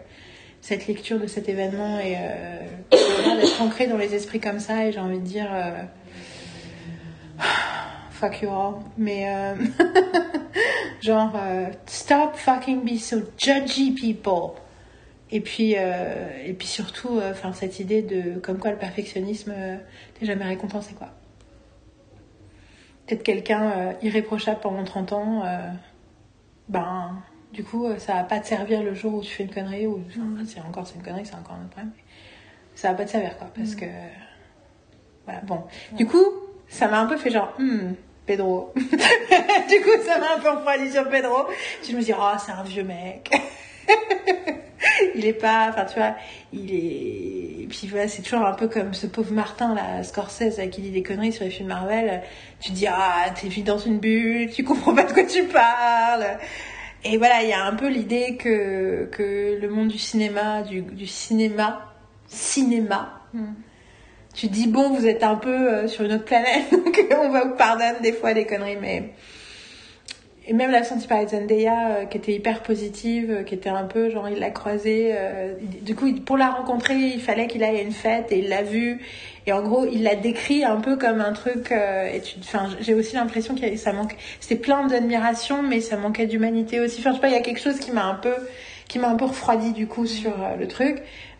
cette 0.62 0.88
lecture 0.88 1.20
de 1.20 1.28
cet 1.28 1.50
événement 1.50 2.00
et 2.00 2.16
euh, 2.18 2.60
d'être 3.42 3.62
ancré 3.62 3.88
dans 3.88 3.98
les 3.98 4.14
esprits 4.14 4.40
comme 4.40 4.60
ça. 4.60 4.86
Et 4.86 4.92
j'ai 4.92 5.00
envie 5.00 5.20
de 5.20 5.26
dire, 5.26 5.50
euh, 5.52 5.84
fuck 8.12 8.42
you 8.42 8.50
all. 8.50 8.76
Mais 8.98 9.30
euh, 9.30 9.56
genre, 11.02 11.38
stop 11.86 12.36
fucking 12.36 12.84
be 12.84 13.00
so 13.00 13.18
judgy 13.38 13.92
people. 13.92 14.56
Et 15.30 15.42
puis, 15.42 15.74
et 15.74 16.54
puis 16.58 16.68
surtout, 16.68 17.20
enfin 17.32 17.52
cette 17.52 17.82
idée 17.82 18.02
de 18.02 18.40
comme 18.40 18.60
quoi 18.60 18.72
le 18.72 18.78
perfectionnisme 18.78 19.52
n'est 19.52 20.26
jamais 20.26 20.46
récompensé 20.46 20.94
quoi. 20.94 21.10
Être 23.10 23.24
quelqu'un 23.24 23.96
irréprochable 24.02 24.62
pendant 24.62 24.86
30 24.86 25.12
ans, 25.12 25.44
ben 26.70 27.12
du 27.58 27.64
coup 27.64 27.88
euh, 27.88 27.98
ça 27.98 28.14
va 28.14 28.24
pas 28.24 28.40
te 28.40 28.46
servir 28.46 28.84
le 28.84 28.94
jour 28.94 29.16
où 29.16 29.22
tu 29.22 29.32
fais 29.32 29.44
une 29.44 29.50
connerie 29.50 29.88
ou 29.88 30.00
enfin, 30.08 30.46
c'est 30.46 30.62
encore 30.62 30.86
c'est 30.86 30.94
une 30.94 31.02
connerie, 31.02 31.26
c'est 31.26 31.36
encore 31.36 31.56
un 31.56 31.62
autre 31.62 31.72
problème. 31.72 31.92
mais 31.96 32.04
Ça 32.76 32.90
va 32.90 32.94
pas 32.94 33.06
te 33.06 33.10
servir 33.10 33.36
quoi 33.38 33.50
parce 33.56 33.74
que 33.74 33.86
voilà 35.26 35.42
bon. 35.42 35.64
Du 35.94 36.06
coup, 36.06 36.24
ça 36.68 36.88
m'a 36.88 37.00
un 37.00 37.08
peu 37.08 37.18
fait 37.18 37.32
genre 37.32 37.54
hmm, 37.58 37.94
Pedro. 38.28 38.74
du 38.76 38.84
coup, 39.82 40.04
ça 40.06 40.20
m'a 40.20 40.36
un 40.36 40.40
peu 40.40 40.50
refroidi 40.52 40.92
sur 40.92 41.10
Pedro. 41.10 41.48
Puis 41.82 41.92
je 41.92 41.98
me 41.98 42.02
dis 42.04 42.14
oh 42.16 42.38
c'est 42.46 42.52
un 42.52 42.62
vieux 42.62 42.84
mec. 42.84 43.32
il 45.16 45.26
est 45.26 45.34
pas, 45.34 45.70
enfin 45.70 45.86
tu 45.86 45.98
vois, 45.98 46.16
il 46.54 46.72
est. 46.72 47.64
Et 47.64 47.68
puis 47.68 47.88
voilà, 47.88 48.08
c'est 48.08 48.22
toujours 48.22 48.46
un 48.46 48.54
peu 48.54 48.68
comme 48.68 48.94
ce 48.94 49.08
pauvre 49.08 49.34
Martin 49.34 49.74
là, 49.74 50.04
Scorsese, 50.04 50.58
là, 50.60 50.68
qui 50.68 50.82
dit 50.82 50.92
des 50.92 51.02
conneries 51.02 51.34
sur 51.34 51.44
les 51.44 51.50
films 51.50 51.70
Marvel. 51.70 52.22
Tu 52.60 52.70
te 52.70 52.76
dis 52.76 52.86
ah 52.88 53.26
t'es 53.34 53.48
vite 53.48 53.66
dans 53.66 53.80
une 53.80 53.98
bulle, 53.98 54.52
tu 54.52 54.64
comprends 54.64 54.94
pas 54.94 55.06
de 55.06 55.12
quoi 55.12 55.24
tu 55.24 55.44
parles. 55.46 56.38
Et 57.04 57.18
voilà, 57.18 57.44
il 57.44 57.50
y 57.50 57.54
a 57.54 57.64
un 57.64 57.76
peu 57.76 57.88
l'idée 57.88 58.38
que 58.38 59.06
que 59.12 59.58
le 59.60 59.70
monde 59.70 59.90
du 59.90 60.00
cinéma, 60.00 60.62
du, 60.64 60.82
du 60.82 61.08
cinéma, 61.08 61.94
cinéma. 62.28 63.22
Tu 64.34 64.48
te 64.48 64.54
dis 64.54 64.68
bon, 64.68 64.90
vous 64.92 65.08
êtes 65.08 65.24
un 65.24 65.36
peu 65.36 65.50
euh, 65.50 65.88
sur 65.88 66.06
une 66.06 66.14
autre 66.14 66.26
planète, 66.26 66.66
donc 66.72 67.00
on 67.12 67.30
va 67.30 67.46
vous 67.46 67.56
pardonner 67.56 68.00
des 68.02 68.14
fois 68.14 68.34
des 68.34 68.46
conneries, 68.46 68.78
mais 68.80 69.14
et 70.48 70.54
même 70.54 70.72
la 70.72 70.84
senti 70.84 71.08
par 71.08 71.28
Zendaya 71.28 71.90
euh, 71.90 72.06
qui 72.06 72.18
était 72.18 72.34
hyper 72.34 72.64
positive, 72.64 73.30
euh, 73.32 73.44
qui 73.44 73.54
était 73.54 73.70
un 73.70 73.84
peu 73.84 74.10
genre 74.10 74.30
il 74.30 74.40
l'a 74.40 74.50
croisée. 74.50 75.12
euh, 75.14 75.54
du 75.82 75.94
coup, 75.96 76.12
pour 76.26 76.38
la 76.38 76.50
rencontrer, 76.50 76.96
il 76.96 77.20
fallait 77.22 77.48
qu'il 77.48 77.64
aille 77.64 77.78
à 77.78 77.82
une 77.82 77.92
fête 77.92 78.32
et 78.32 78.40
il 78.40 78.50
l'a 78.50 78.64
vue. 78.64 79.00
Et 79.46 79.54
en 79.54 79.62
gros, 79.62 79.86
il 79.86 80.04
l'a 80.04 80.16
décrit 80.16 80.64
un 80.64 80.78
peu 80.78 80.96
comme 80.96 81.20
un 81.22 81.34
truc. 81.34 81.72
euh, 81.72 82.10
et 82.14 82.22
tu, 82.22 82.36
enfin, 82.40 82.68
j'ai 82.80 82.94
aussi 82.94 83.16
l'impression 83.16 83.56
avait- 83.56 83.78
ça 83.78 83.92
manque. 83.94 84.16
C'était 84.40 84.56
plein 84.62 84.88
d'admiration, 84.88 85.64
mais 85.64 85.82
ça 85.82 85.98
manquait 85.98 86.28
d'humanité 86.28 86.80
aussi. 86.80 87.00
Enfin, 87.00 87.12
je 87.12 87.16
sais 87.16 87.22
pas, 87.22 87.28
il 87.30 87.34
y 87.34 87.38
a 87.38 87.42
quelque 87.42 87.60
chose 87.62 87.80
qui 87.80 87.92
m'a 87.92 88.06
un 88.06 88.16
peu, 88.16 88.34
qui 88.88 89.00
m'a 89.00 89.10
un 89.10 89.16
peu 89.16 89.26
refroidi 89.26 89.72
du 89.74 89.88
coup 89.88 90.06
sur 90.06 90.32
euh, 90.32 90.56
le 90.58 90.68
truc. 90.68 90.98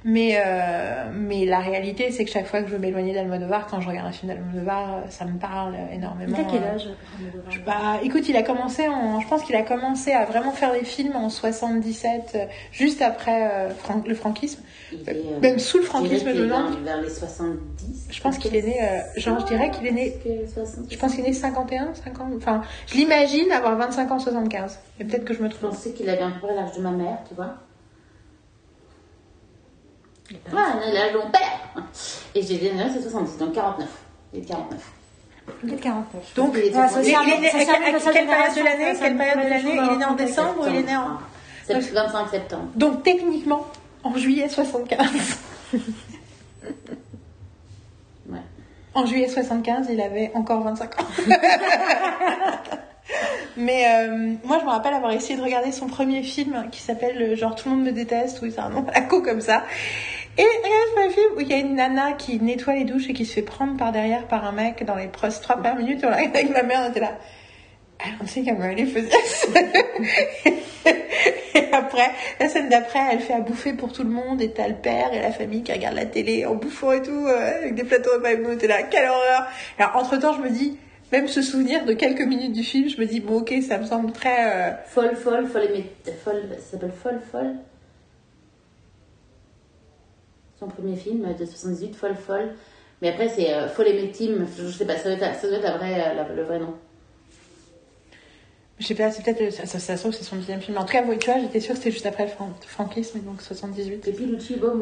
Mais 0.10 0.42
euh, 0.44 1.12
mais 1.14 1.46
la 1.46 1.60
réalité, 1.60 2.12
c'est 2.12 2.24
que 2.24 2.32
chaque 2.32 2.46
fois 2.48 2.62
que 2.62 2.68
je 2.70 2.72
veux 2.74 2.80
m'éloigner 2.80 3.14
d'Almodovar, 3.14 3.68
quand 3.68 3.82
je 3.82 3.90
regarde 3.90 4.08
un 4.08 4.12
film 4.14 4.32
d'Almodovar, 4.32 4.96
euh, 4.96 5.00
ça 5.10 5.26
me 5.26 5.38
parle 5.38 5.76
énormément. 5.92 6.38
A 6.38 6.44
quel 6.50 6.64
euh, 6.64 6.76
âge 6.76 6.88
je- 7.50 7.60
Bah, 7.60 8.00
écoute, 8.02 8.30
il 8.30 8.38
a 8.38 8.44
commencé 8.44 8.88
en, 8.88 9.20
je 9.20 9.28
pense 9.28 9.44
qu'il 9.44 9.56
a 9.58 9.64
commencé 9.64 10.14
à 10.14 10.24
vraiment 10.24 10.52
faire 10.52 10.72
des 10.72 10.86
films 10.86 11.18
en 11.18 11.30
77, 11.30 12.32
euh, 12.36 12.46
juste 12.72 13.02
après 13.02 13.52
euh, 13.52 13.70
Fran- 13.72 14.02
le 14.08 14.16
franquisme. 14.16 14.62
Est, 14.94 15.10
euh, 15.10 15.40
Même 15.42 15.60
sous 15.60 15.78
le 15.80 15.84
je 15.84 15.90
franquisme, 15.90 16.30
je 16.30 16.40
me 16.40 16.46
demande. 16.46 16.84
vers 16.86 17.02
les 17.02 17.10
70. 17.10 18.08
Je 18.10 18.22
pense 18.22 18.38
qu'il 18.38 18.56
est 18.56 18.62
né, 18.62 18.80
genre, 19.18 19.40
je 19.42 19.46
dirais 19.46 19.70
qu'il 19.72 19.88
est 19.88 19.92
né, 19.92 20.12
Presque 20.12 20.54
60. 20.54 20.86
je 20.90 20.98
pense 20.98 21.12
qu'il 21.16 21.26
est 21.26 21.28
né 21.28 21.34
51, 21.34 21.94
50, 21.94 22.28
enfin, 22.38 22.62
je 22.88 22.96
l'imagine 22.96 23.52
avoir 23.52 23.76
25 23.76 24.10
ans 24.10 24.20
75. 24.20 24.80
Mais 25.00 25.06
peut-être 25.06 25.26
que 25.26 25.34
je 25.34 25.44
me 25.44 25.50
Je 25.50 25.56
trompe. 25.56 25.72
pensais 25.72 25.92
qu'il 25.92 26.10
avait 26.10 26.22
un 26.24 26.32
peu 26.40 26.48
l'âge 26.48 26.72
de 26.78 26.82
ma 26.82 26.92
mère, 26.92 27.18
tu 27.28 27.36
vois. 27.36 27.56
Ah, 30.56 30.74
il 30.86 30.98
a 30.98 31.06
l'âge 31.06 31.14
de 31.14 31.18
mon 31.20 31.30
père. 31.30 31.60
Et 32.36 32.42
j'ai 32.42 32.58
des 32.58 32.72
c'est 32.94 33.02
70, 33.02 33.38
donc 33.38 33.54
49. 33.54 33.88
Il 34.34 34.40
est 34.40 34.46
49. 34.46 34.92
Peut-être 35.62 35.80
49. 35.82 36.34
Donc, 36.36 36.52
Il 36.56 36.60
est 36.60 36.68
est- 36.68 36.74
est 37.34 37.40
né- 37.40 37.48
à 37.48 37.52
quelle- 38.12 38.28
période 38.28 38.56
de 38.56 38.62
l'année 38.64 38.94
Quelle 39.00 39.18
période 39.18 39.38
de 39.46 39.50
l'année 39.50 39.74
Il 39.76 39.94
est 39.94 39.98
né 39.98 40.06
en 40.06 40.14
décembre 40.16 40.56
ou 40.62 40.68
il 40.68 40.76
est 40.76 40.84
né 40.84 40.96
en... 40.98 41.18
Septembre. 41.66 41.86
C'est 41.86 41.94
25 41.94 42.28
septembre. 42.30 42.64
Donc, 42.76 43.04
techniquement, 43.04 43.66
en 44.04 44.14
juillet 44.18 44.50
75. 44.50 45.08
Ouais. 48.30 48.40
En 48.94 49.06
juillet 49.06 49.30
75, 49.30 49.88
il 49.90 50.02
avait 50.02 50.32
encore 50.36 50.62
25 50.64 51.00
ans. 51.00 51.06
Mais 53.58 53.86
euh, 53.88 54.34
moi, 54.44 54.60
je 54.60 54.66
me 54.66 54.70
rappelle 54.70 54.94
avoir 54.94 55.12
essayé 55.12 55.38
de 55.38 55.44
regarder 55.44 55.72
son 55.72 55.88
premier 55.88 56.24
film 56.24 56.68
qui 56.72 56.82
s'appelle 56.82 57.36
genre 57.36 57.56
Tout 57.56 57.70
le 57.70 57.76
monde 57.76 57.86
me 57.86 57.92
déteste, 57.92 58.42
ou 58.42 58.50
c'est 58.50 58.60
un 58.60 58.70
nom 58.70 58.86
à 58.94 59.02
con 59.02 59.22
comme 59.22 59.42
ça. 59.42 59.64
Et 60.38 60.44
regarde 60.44 61.10
ce 61.10 61.14
film 61.14 61.34
où 61.36 61.40
il 61.42 61.48
y 61.48 61.54
a 61.54 61.58
une 61.58 61.76
nana 61.76 62.14
qui 62.14 62.40
nettoie 62.40 62.76
les 62.76 62.84
douches 62.84 63.10
et 63.10 63.14
qui 63.14 63.26
se 63.26 63.34
fait 63.34 63.42
prendre 63.42 63.76
par 63.76 63.92
derrière 63.92 64.28
par 64.28 64.46
un 64.46 64.52
mec 64.52 64.86
dans 64.86 64.96
les 64.96 65.10
trois 65.10 65.56
premières 65.56 65.76
minutes. 65.76 66.02
On 66.04 66.10
l'a 66.10 66.18
avec 66.18 66.50
ma 66.52 66.62
mère, 66.62 66.82
on 66.86 66.92
était 66.92 67.00
là. 67.00 67.14
I 68.00 68.12
don't 68.20 68.28
think 68.28 68.48
I'm 68.48 68.62
ready 68.62 68.86
for 68.86 69.02
this. 69.02 69.48
et 70.86 71.74
après, 71.74 72.12
la 72.40 72.48
scène 72.48 72.70
d'après, 72.70 73.00
elle 73.12 73.20
fait 73.20 73.34
à 73.34 73.40
bouffer 73.40 73.74
pour 73.74 73.92
tout 73.92 74.04
le 74.04 74.12
monde 74.12 74.40
et 74.40 74.52
t'as 74.52 74.68
le 74.68 74.76
père 74.76 75.12
et 75.14 75.20
la 75.20 75.32
famille 75.32 75.64
qui 75.64 75.72
regarde 75.72 75.96
la 75.96 76.06
télé 76.06 76.46
en 76.46 76.54
bouffant 76.54 76.92
et 76.92 77.02
tout, 77.02 77.10
euh, 77.10 77.58
avec 77.58 77.74
des 77.74 77.84
plateaux 77.84 78.12
repas 78.14 78.30
et 78.30 78.58
t'es 78.58 78.68
là, 78.68 78.84
quelle 78.84 79.10
horreur. 79.10 79.48
Alors, 79.80 79.96
entre 79.96 80.18
temps, 80.18 80.34
je 80.34 80.42
me 80.42 80.52
dis, 80.52 80.78
même 81.12 81.28
ce 81.28 81.42
souvenir 81.42 81.86
de 81.86 81.94
quelques 81.94 82.22
minutes 82.26 82.54
du 82.54 82.64
film, 82.64 82.90
je 82.90 83.00
me 83.00 83.06
dis, 83.06 83.20
bon, 83.20 83.40
ok, 83.40 83.54
ça 83.68 83.78
me 83.78 83.86
semble 83.86 84.12
très, 84.12 84.72
euh, 84.72 84.76
Folle, 84.88 85.16
folle, 85.16 85.46
folle, 85.48 85.68
mé- 85.74 86.12
folle, 86.24 86.44
ça 86.58 86.72
s'appelle 86.72 86.92
Folle, 86.92 87.22
folle. 87.32 87.56
Son 90.60 90.68
premier 90.68 90.96
film 90.96 91.28
de 91.40 91.46
78, 91.46 91.96
Folle, 91.96 92.16
folle. 92.16 92.50
Mais 93.02 93.10
après, 93.10 93.30
c'est 93.30 93.54
euh, 93.54 93.68
Folle 93.70 93.88
et 93.90 93.94
Métime, 94.02 94.48
je 94.58 94.68
sais 94.70 94.86
pas, 94.86 94.98
ça 94.98 95.16
doit 95.16 95.28
être, 95.28 95.36
ça 95.40 95.48
doit 95.48 95.58
être 95.58 95.64
la 95.64 95.78
vraie, 95.78 95.94
euh, 96.10 96.14
la- 96.16 96.30
le 96.34 96.44
vrai 96.44 96.60
nom. 96.60 96.74
je 98.80 98.86
sais 98.88 98.96
pas, 98.96 99.10
c'est 99.12 99.24
peut-être, 99.24 99.52
ça, 99.54 99.66
ça, 99.66 99.80
ça 99.80 99.96
se 99.98 100.02
trouve, 100.02 100.14
c'est 100.14 100.24
son 100.24 100.36
deuxième 100.36 100.62
film. 100.62 100.78
En 100.78 100.86
tout 100.86 100.92
cas, 100.94 101.04
oui, 101.08 101.18
tu 101.20 101.30
vois, 101.32 101.40
j'étais 101.40 101.60
sûre 101.60 101.74
que 101.74 101.80
c'était 101.80 101.92
juste 101.92 102.06
après 102.06 102.24
le 102.26 102.30
fran- 102.30 102.52
franquisme, 102.68 103.20
donc 103.22 103.42
78. 103.42 104.08
Et 104.08 104.12
puis 104.12 104.26
Lucci, 104.26 104.56
Baum, 104.56 104.82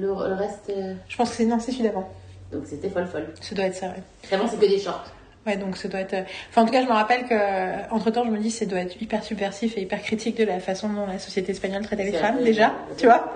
le, 0.00 0.06
le 0.06 0.34
reste, 0.34 0.70
euh, 0.70 0.94
Je 1.08 1.16
pense 1.16 1.30
que 1.30 1.36
c'est, 1.36 1.44
non, 1.44 1.58
c'est 1.60 1.70
celui 1.72 1.84
d'avant. 1.84 2.08
donc 2.52 2.62
c'était 2.66 2.88
Folle, 2.88 3.06
folle. 3.06 3.26
Ça 3.40 3.54
doit 3.54 3.64
être 3.66 3.74
ça, 3.76 3.86
ouais. 3.86 4.02
Vraiment, 4.28 4.48
c'est 4.48 4.56
que 4.58 4.66
des 4.66 4.78
shorts. 4.78 5.04
Ouais, 5.46 5.56
donc 5.56 5.76
ça 5.76 5.86
doit 5.88 6.00
être. 6.00 6.14
euh, 6.14 6.22
Enfin, 6.50 6.62
en 6.62 6.66
tout 6.66 6.72
cas, 6.72 6.82
je 6.82 6.86
me 6.86 6.92
rappelle 6.92 7.24
que, 7.24 7.94
entre 7.94 8.10
temps, 8.10 8.24
je 8.24 8.30
me 8.30 8.38
dis, 8.38 8.50
ça 8.50 8.66
doit 8.66 8.80
être 8.80 9.00
hyper 9.00 9.22
subversif 9.22 9.78
et 9.78 9.82
hyper 9.82 10.02
critique 10.02 10.36
de 10.36 10.44
la 10.44 10.58
façon 10.58 10.88
dont 10.88 11.06
la 11.06 11.18
société 11.20 11.52
espagnole 11.52 11.82
traite 11.82 12.00
les 12.00 12.10
femmes, 12.12 12.42
déjà, 12.42 12.74
tu 12.98 13.06
vois. 13.06 13.32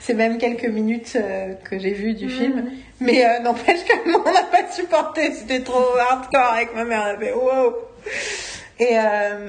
C'est 0.00 0.14
même 0.14 0.38
quelques 0.38 0.64
minutes 0.66 1.12
euh, 1.16 1.52
que 1.68 1.78
j'ai 1.78 1.92
vues 1.92 2.14
du 2.14 2.24
Mhm. 2.26 2.30
film. 2.30 2.64
Mais 3.00 3.26
euh, 3.26 3.40
n'empêche 3.40 3.84
que 3.84 4.08
moi, 4.10 4.22
on 4.24 4.32
n'a 4.32 4.44
pas 4.44 4.70
supporté. 4.72 5.32
C'était 5.32 5.60
trop 5.60 5.84
hardcore 6.10 6.52
avec 6.54 6.74
ma 6.74 6.84
mère. 6.84 7.06
Elle 7.08 7.16
a 7.16 7.18
fait 7.18 7.32
wow. 7.34 7.74
Et 8.80 8.98
euh, 8.98 9.48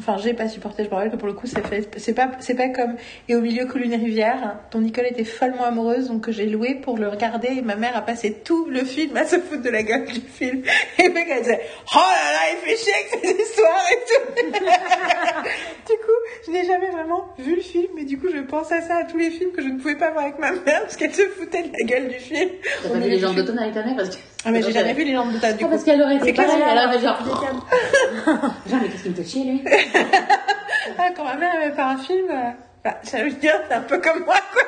enfin, 0.00 0.16
j'ai 0.18 0.34
pas 0.34 0.48
supporté. 0.48 0.84
Je 0.84 0.88
me 0.88 0.94
rappelle 0.94 1.10
que 1.10 1.16
pour 1.16 1.28
le 1.28 1.34
coup. 1.34 1.46
C'est 1.46 2.14
pas, 2.14 2.30
c'est 2.38 2.54
pas 2.54 2.68
comme. 2.68 2.96
Et 3.28 3.36
au 3.36 3.40
milieu 3.40 3.66
coule 3.66 3.82
une 3.82 3.94
rivière, 3.94 4.58
dont 4.70 4.80
Nicole 4.80 5.06
était 5.06 5.24
follement 5.24 5.64
amoureuse, 5.64 6.08
donc 6.08 6.22
que 6.24 6.32
j'ai 6.32 6.46
loué 6.46 6.74
pour 6.74 6.98
le 6.98 7.08
regarder. 7.08 7.48
Et 7.58 7.62
ma 7.62 7.76
mère 7.76 7.96
a 7.96 8.02
passé 8.02 8.32
tout 8.44 8.66
le 8.66 8.84
film 8.84 9.16
à 9.16 9.24
se 9.24 9.36
foutre 9.36 9.62
de 9.62 9.70
la 9.70 9.82
gueule 9.82 10.06
du 10.06 10.20
film. 10.20 10.62
Et 10.98 11.08
mec, 11.08 11.26
elle 11.30 11.42
disait 11.42 11.60
Oh 11.94 11.98
là 11.98 12.32
là, 12.32 12.40
il 12.52 12.68
fait 12.68 12.76
chier 12.76 12.92
avec 12.94 13.24
ces 13.24 13.42
histoires 13.42 13.86
et 13.92 13.98
tout. 14.06 14.50
du 15.92 15.96
coup, 15.98 16.46
je 16.46 16.50
n'ai 16.52 16.64
jamais 16.64 16.90
vraiment 16.90 17.28
vu 17.38 17.56
le 17.56 17.62
film, 17.62 17.98
et 17.98 18.04
du 18.04 18.18
coup, 18.18 18.28
je 18.34 18.40
pense 18.40 18.70
à 18.72 18.80
ça 18.80 18.96
à 18.96 19.04
tous 19.04 19.18
les 19.18 19.30
films 19.30 19.52
que 19.52 19.62
je 19.62 19.68
ne 19.68 19.78
pouvais 19.78 19.96
pas 19.96 20.10
voir 20.10 20.24
avec 20.24 20.38
ma 20.38 20.52
mère 20.52 20.82
parce 20.82 20.96
qu'elle 20.96 21.14
se 21.14 21.22
foutait 21.22 21.62
de 21.62 21.72
la 21.78 21.86
gueule 21.86 22.08
du 22.08 22.18
film. 22.18 22.50
T'as 22.82 22.88
On 22.88 22.92
pas 22.92 22.98
vu 22.98 23.10
les 23.10 23.18
gens 23.18 23.32
d'automne 23.32 23.58
avec 23.58 23.74
ta 23.74 23.84
mère 23.84 23.96
parce 23.96 24.10
que. 24.10 24.22
Ah, 24.44 24.50
mais 24.52 24.62
j'ai 24.62 24.72
jamais 24.72 24.94
vu 24.94 25.04
les 25.04 25.12
jambes 25.14 25.32
de 25.32 25.38
ta 25.38 25.52
du 25.52 25.58
Ah, 25.60 25.64
coup. 25.64 25.70
parce 25.70 25.84
qu'elle 25.84 26.00
aurait 26.00 26.16
été 26.16 26.32
pareil, 26.32 26.62
elle 26.70 26.78
aurait 26.78 27.00
genre. 27.00 27.18
Genre, 28.68 28.80
mais 28.80 28.88
qu'est-ce 28.88 29.02
qu'il 29.02 29.10
me 29.12 29.16
fait 29.16 29.24
chier 29.24 29.44
lui 29.44 29.64
Ah, 30.98 31.08
quand 31.16 31.24
ma 31.24 31.36
mère 31.36 31.52
avait 31.54 31.72
fait 31.72 31.82
un 31.82 31.98
film, 31.98 32.26
euh, 32.30 32.50
bah, 32.84 32.98
ça 33.02 33.22
veut 33.22 33.30
dire, 33.32 33.54
c'est 33.68 33.74
un 33.74 33.80
peu 33.82 33.98
comme 33.98 34.24
moi, 34.24 34.36
quoi. 34.52 34.62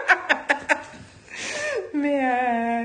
mais, 1.94 2.24
euh, 2.24 2.82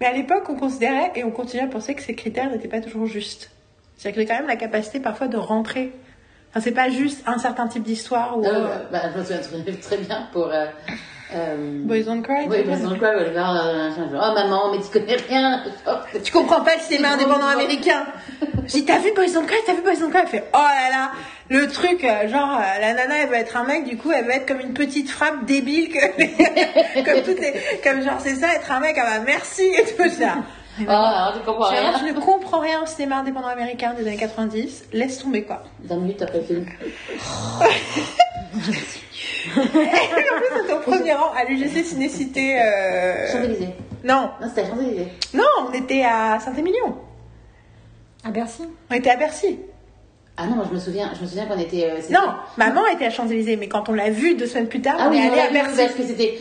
mais 0.00 0.06
à 0.06 0.12
l'époque, 0.12 0.44
on 0.48 0.56
considérait 0.56 1.12
et 1.14 1.24
on 1.24 1.30
continue 1.30 1.62
à 1.62 1.66
penser 1.66 1.94
que 1.94 2.02
ces 2.02 2.14
critères 2.14 2.50
n'étaient 2.50 2.68
pas 2.68 2.80
toujours 2.80 3.06
justes. 3.06 3.50
C'est-à-dire 3.96 4.20
qu'il 4.20 4.28
y 4.28 4.32
a 4.32 4.34
quand 4.34 4.40
même 4.42 4.48
la 4.50 4.56
capacité 4.56 5.00
parfois 5.00 5.28
de 5.28 5.36
rentrer. 5.36 5.92
Enfin, 6.50 6.60
c'est 6.60 6.72
pas 6.72 6.88
juste 6.90 7.22
un 7.26 7.38
certain 7.38 7.66
type 7.66 7.82
d'histoire 7.82 8.38
ou. 8.38 8.44
Ah, 8.44 8.48
euh, 8.50 8.64
ouais, 8.64 8.70
bah, 8.92 9.00
je 9.14 9.18
me 9.18 9.24
souviens 9.24 9.62
très, 9.62 9.72
très 9.72 9.96
bien 9.98 10.28
pour. 10.32 10.46
Euh, 10.48 10.66
euh, 11.34 11.82
Boys 11.84 12.02
Don't 12.02 12.22
Cry. 12.22 12.46
Oui, 12.48 12.58
parce 12.66 12.80
que 12.80 12.98
quoi, 12.98 13.16
ouais, 13.16 13.32
genre, 13.34 13.54
genre, 14.12 14.30
oh 14.30 14.34
maman, 14.34 14.72
mais 14.72 14.78
tu 14.78 14.90
connais 14.98 15.16
rien. 15.16 15.62
Tu 16.22 16.32
comprends 16.32 16.62
pas 16.62 16.76
le 16.76 16.80
cinéma 16.80 17.12
indépendant 17.12 17.38
drôle, 17.38 17.52
américain. 17.52 18.06
Je 18.66 18.72
dis, 18.72 18.84
t'as 18.84 18.98
vu 18.98 19.12
Boys 19.14 19.32
Don't 19.32 19.46
Cry, 19.46 19.56
t'as 19.66 19.74
vu 19.74 19.82
Boys 19.82 19.96
Don't 20.00 20.10
Cry 20.10 20.20
Elle 20.22 20.28
fait, 20.28 20.44
oh 20.52 20.58
là 20.58 20.90
là, 20.90 21.10
le 21.50 21.68
truc, 21.68 22.04
euh, 22.04 22.28
genre, 22.28 22.58
euh, 22.58 22.80
la 22.80 22.94
nana, 22.94 23.18
elle 23.18 23.28
va 23.28 23.38
être 23.38 23.56
un 23.56 23.64
mec, 23.64 23.84
du 23.84 23.96
coup, 23.96 24.10
elle 24.10 24.24
va 24.24 24.34
être 24.34 24.46
comme 24.46 24.60
une 24.60 24.74
petite 24.74 25.10
frappe 25.10 25.44
débile, 25.44 25.90
que, 25.90 25.98
comme 27.04 27.22
toutes 27.22 27.40
les, 27.40 27.54
comme 27.82 28.02
genre, 28.02 28.18
c'est 28.20 28.36
ça, 28.36 28.54
être 28.54 28.72
un 28.72 28.80
mec, 28.80 28.96
ah 28.98 29.18
bah 29.18 29.24
merci, 29.26 29.62
et 29.62 29.84
tout 29.84 30.10
ça. 30.10 30.36
Oh, 30.80 30.82
alors, 30.90 31.32
tu 31.34 31.40
comprends 31.46 31.66
Je, 31.70 31.76
rien. 31.76 31.98
je 31.98 32.04
ne 32.12 32.20
comprends 32.20 32.58
rien 32.60 32.82
au 32.82 32.86
cinéma 32.86 33.18
indépendant 33.18 33.46
américain 33.48 33.94
des 33.94 34.06
années 34.06 34.16
90, 34.16 34.86
laisse 34.92 35.18
tomber 35.18 35.44
quoi. 35.44 35.62
20 35.84 35.96
minutes 35.98 36.22
après 36.22 36.38
le 36.38 36.44
film. 36.44 36.66
Et 39.46 39.60
en 39.60 39.62
plus, 39.62 40.60
c'était 40.60 40.72
au 40.72 40.78
premier 40.80 41.12
rang 41.12 41.32
à 41.36 41.44
l'UGC 41.44 41.84
Cinécité. 41.84 42.60
Euh... 42.60 43.30
Champs-Élysées. 43.32 43.74
Non, 44.04 44.30
Non, 44.40 44.48
c'était 44.48 44.62
à 44.62 44.66
Champs-Élysées. 44.70 45.08
non, 45.34 45.44
on 45.68 45.72
était 45.72 46.04
à 46.04 46.38
Saint-Émilion. 46.40 46.96
À 48.24 48.30
Bercy. 48.30 48.62
On 48.90 48.94
était 48.94 49.10
à 49.10 49.16
Bercy. 49.16 49.60
Ah 50.36 50.46
non, 50.46 50.56
moi 50.56 50.64
je 50.68 50.74
me 50.74 50.80
souviens, 50.80 51.12
je 51.16 51.22
me 51.22 51.28
souviens 51.28 51.46
qu'on 51.46 51.56
était. 51.60 51.84
euh, 51.84 52.00
c'était- 52.00 52.12
Non, 52.14 52.26
maman 52.56 52.84
était 52.92 53.04
à 53.06 53.10
Champs-Élysées, 53.10 53.54
mais 53.54 53.68
quand 53.68 53.88
on 53.88 53.92
l'a 53.92 54.10
vu 54.10 54.34
deux 54.34 54.46
semaines 54.48 54.66
plus 54.66 54.80
tard, 54.80 54.96
Ah 54.98 55.04
on 55.06 55.10
oui, 55.12 55.18
est 55.18 55.28
on 55.30 55.32
allé 55.32 55.40
à 55.42 55.50
Bercy. 55.50 55.76
parce 55.76 55.94
que 55.94 56.02
c'était. 56.02 56.38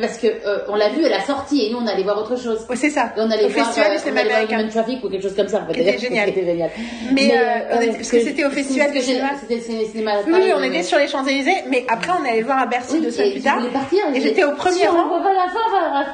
Parce 0.00 0.18
que 0.18 0.28
euh, 0.28 0.58
on 0.68 0.76
l'a 0.76 0.88
vu 0.90 1.04
à 1.04 1.08
la 1.08 1.20
sortie 1.22 1.66
et 1.66 1.70
nous 1.72 1.78
on 1.78 1.86
allait 1.88 2.04
voir 2.04 2.16
autre 2.18 2.36
chose. 2.40 2.64
Ouais, 2.70 2.76
c'est 2.76 2.90
ça. 2.90 3.12
On 3.16 3.28
allait 3.28 3.46
au 3.46 3.48
voir, 3.48 3.66
festival 3.66 3.88
euh, 3.90 3.94
du 3.94 3.96
on 3.96 4.02
cinéma 4.04 4.20
américain. 4.20 4.58
Human 4.60 4.70
Traffic 4.70 5.02
ou 5.04 5.08
quelque 5.08 5.22
chose 5.24 5.34
comme 5.34 5.48
ça. 5.48 5.62
en 5.62 5.66
fait. 5.66 5.72
Qui 5.72 5.80
était 5.80 5.84
D'ailleurs, 5.90 6.00
génial. 6.02 6.28
C'était 6.28 6.44
génial. 6.46 6.70
Mais, 7.12 7.32
euh, 7.36 7.76
on 7.76 7.80
était- 7.80 7.92
parce 7.96 8.08
que 8.08 8.20
c'était 8.20 8.44
au 8.44 8.50
festival 8.50 8.92
du 8.92 9.00
cinéma. 9.00 9.28
C'était 9.40 9.54
le 9.56 9.84
cinéma. 9.86 10.12
Oui, 10.24 10.52
on 10.54 10.60
mais- 10.60 10.68
était 10.68 10.82
sur 10.84 10.98
les 10.98 11.08
Champs-Élysées, 11.08 11.64
mais 11.68 11.84
après 11.88 12.12
on 12.12 12.24
allait 12.24 12.42
voir 12.42 12.58
à 12.58 12.66
Bercy 12.66 12.94
Oui, 12.94 13.00
deux 13.00 13.08
et 13.08 13.10
semaines 13.10 13.32
plus 13.32 13.42
tard. 13.42 13.58
partir. 13.72 13.98
Et 14.14 14.20
j'étais 14.20 14.44
au 14.44 14.52
premier 14.52 14.86
on 14.88 14.92
rang. 14.92 15.08
voit 15.08 15.22
pas 15.22 15.32
la 15.32 15.48
fin, 15.48 15.58
on 15.74 15.80
va, 15.80 16.04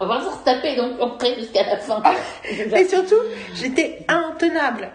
on 0.00 0.06
va 0.06 0.20
se 0.30 0.44
taper, 0.46 0.76
donc 0.76 0.92
on 0.98 1.10
prie 1.18 1.34
jusqu'à 1.38 1.62
la 1.66 1.76
fin. 1.76 2.02
Et 2.74 2.84
surtout, 2.88 3.20
j'étais 3.54 3.98
intenable. 4.08 4.88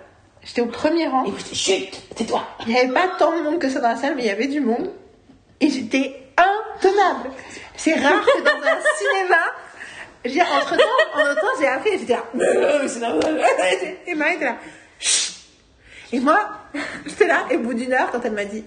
J'étais 0.43 0.61
au 0.61 0.67
premier 0.67 1.07
rang. 1.07 1.25
Écoute, 1.25 1.53
chut, 1.53 1.91
tais-toi. 2.15 2.43
Il 2.65 2.73
n'y 2.73 2.79
avait 2.79 2.93
pas 2.93 3.09
tant 3.17 3.37
de 3.37 3.43
monde 3.43 3.59
que 3.59 3.69
ça 3.69 3.81
dans 3.81 3.89
la 3.89 3.97
salle, 3.97 4.15
mais 4.15 4.23
il 4.23 4.27
y 4.27 4.31
avait 4.31 4.47
du 4.47 4.61
monde. 4.61 4.91
Et 5.59 5.69
j'étais 5.69 6.15
intenable. 6.37 7.31
C'est 7.75 7.93
rare 7.95 8.23
que 8.23 8.41
dans 8.41 8.67
un 8.67 8.79
cinéma, 8.97 9.37
dire, 10.25 10.45
entre 10.53 10.77
temps, 10.77 10.83
en 11.15 11.31
autant, 11.31 11.47
j'ai 11.59 11.67
appris, 11.67 11.89
et 11.89 11.99
j'étais 11.99 12.13
là, 12.13 12.23
c'est 12.87 12.99
normal. 12.99 13.41
Et 14.07 14.15
Marie 14.15 14.35
était 14.35 14.45
là, 14.45 14.57
Chut. 14.99 15.35
Et 16.11 16.19
moi, 16.19 16.49
j'étais 17.05 17.27
là, 17.27 17.45
et 17.51 17.57
au 17.57 17.59
bout 17.59 17.73
d'une 17.73 17.93
heure, 17.93 18.09
quand 18.11 18.23
elle 18.25 18.31
m'a 18.31 18.45
dit, 18.45 18.63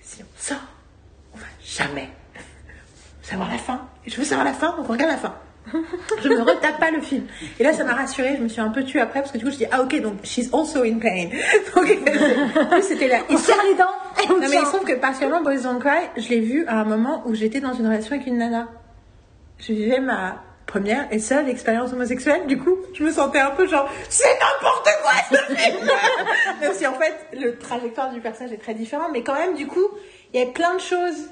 si 0.00 0.22
on 0.22 0.42
sort, 0.42 0.56
on 1.34 1.38
va 1.38 1.46
jamais 1.62 2.08
savoir 3.22 3.50
la 3.50 3.58
fin. 3.58 3.86
Et 4.06 4.10
je 4.10 4.16
veux 4.16 4.24
savoir 4.24 4.46
la 4.46 4.54
fin, 4.54 4.74
donc 4.76 4.88
on 4.88 4.92
regarde 4.92 5.10
la 5.10 5.18
fin. 5.18 5.34
Je 6.22 6.28
ne 6.28 6.40
retape 6.40 6.80
pas 6.80 6.90
le 6.90 7.00
film. 7.00 7.26
Et 7.58 7.62
là, 7.62 7.72
ça 7.72 7.84
m'a 7.84 7.94
rassurée. 7.94 8.36
Je 8.36 8.42
me 8.42 8.48
suis 8.48 8.60
un 8.60 8.70
peu 8.70 8.82
tuée 8.82 9.00
après 9.00 9.20
parce 9.20 9.32
que 9.32 9.38
du 9.38 9.44
coup, 9.44 9.50
je 9.50 9.56
dis 9.56 9.66
ah 9.70 9.82
ok 9.82 10.00
donc 10.00 10.14
she's 10.24 10.52
also 10.52 10.82
in 10.82 10.98
pain. 10.98 11.28
Donc 11.74 12.82
c'était 12.82 13.08
là. 13.08 13.18
On 13.28 13.36
serre 13.36 13.62
les 13.68 13.74
dents. 13.74 13.84
Non 14.28 14.36
mais 14.38 14.46
il 14.46 14.50
tient. 14.50 14.64
se 14.64 14.70
trouve 14.74 14.84
que 14.84 14.94
particulièrement 14.94 15.42
Boys 15.42 15.62
Don't 15.62 15.78
Cry, 15.78 16.08
je 16.16 16.28
l'ai 16.28 16.40
vu 16.40 16.66
à 16.66 16.80
un 16.80 16.84
moment 16.84 17.22
où 17.26 17.34
j'étais 17.34 17.60
dans 17.60 17.72
une 17.72 17.86
relation 17.86 18.14
avec 18.14 18.26
une 18.26 18.38
nana. 18.38 18.68
Je 19.58 19.72
vivais 19.72 20.00
ma 20.00 20.42
première 20.66 21.08
et 21.10 21.18
seule 21.18 21.48
expérience 21.48 21.92
homosexuelle. 21.92 22.46
Du 22.46 22.58
coup, 22.58 22.76
je 22.94 23.04
me 23.04 23.10
sentais 23.10 23.40
un 23.40 23.50
peu 23.50 23.66
genre 23.66 23.88
c'est 24.08 24.38
n'importe 24.40 24.88
quoi 25.02 25.12
ce 25.30 25.54
film. 25.54 25.90
Même 26.60 26.72
si 26.72 26.86
en 26.86 26.94
fait 26.94 27.14
le 27.32 27.58
trajectoire 27.58 28.12
du 28.12 28.20
personnage 28.20 28.52
est 28.52 28.60
très 28.60 28.74
différent, 28.74 29.08
mais 29.12 29.22
quand 29.22 29.34
même 29.34 29.54
du 29.54 29.66
coup, 29.66 29.88
il 30.32 30.40
y 30.40 30.42
a 30.42 30.46
plein 30.46 30.74
de 30.74 30.80
choses 30.80 31.30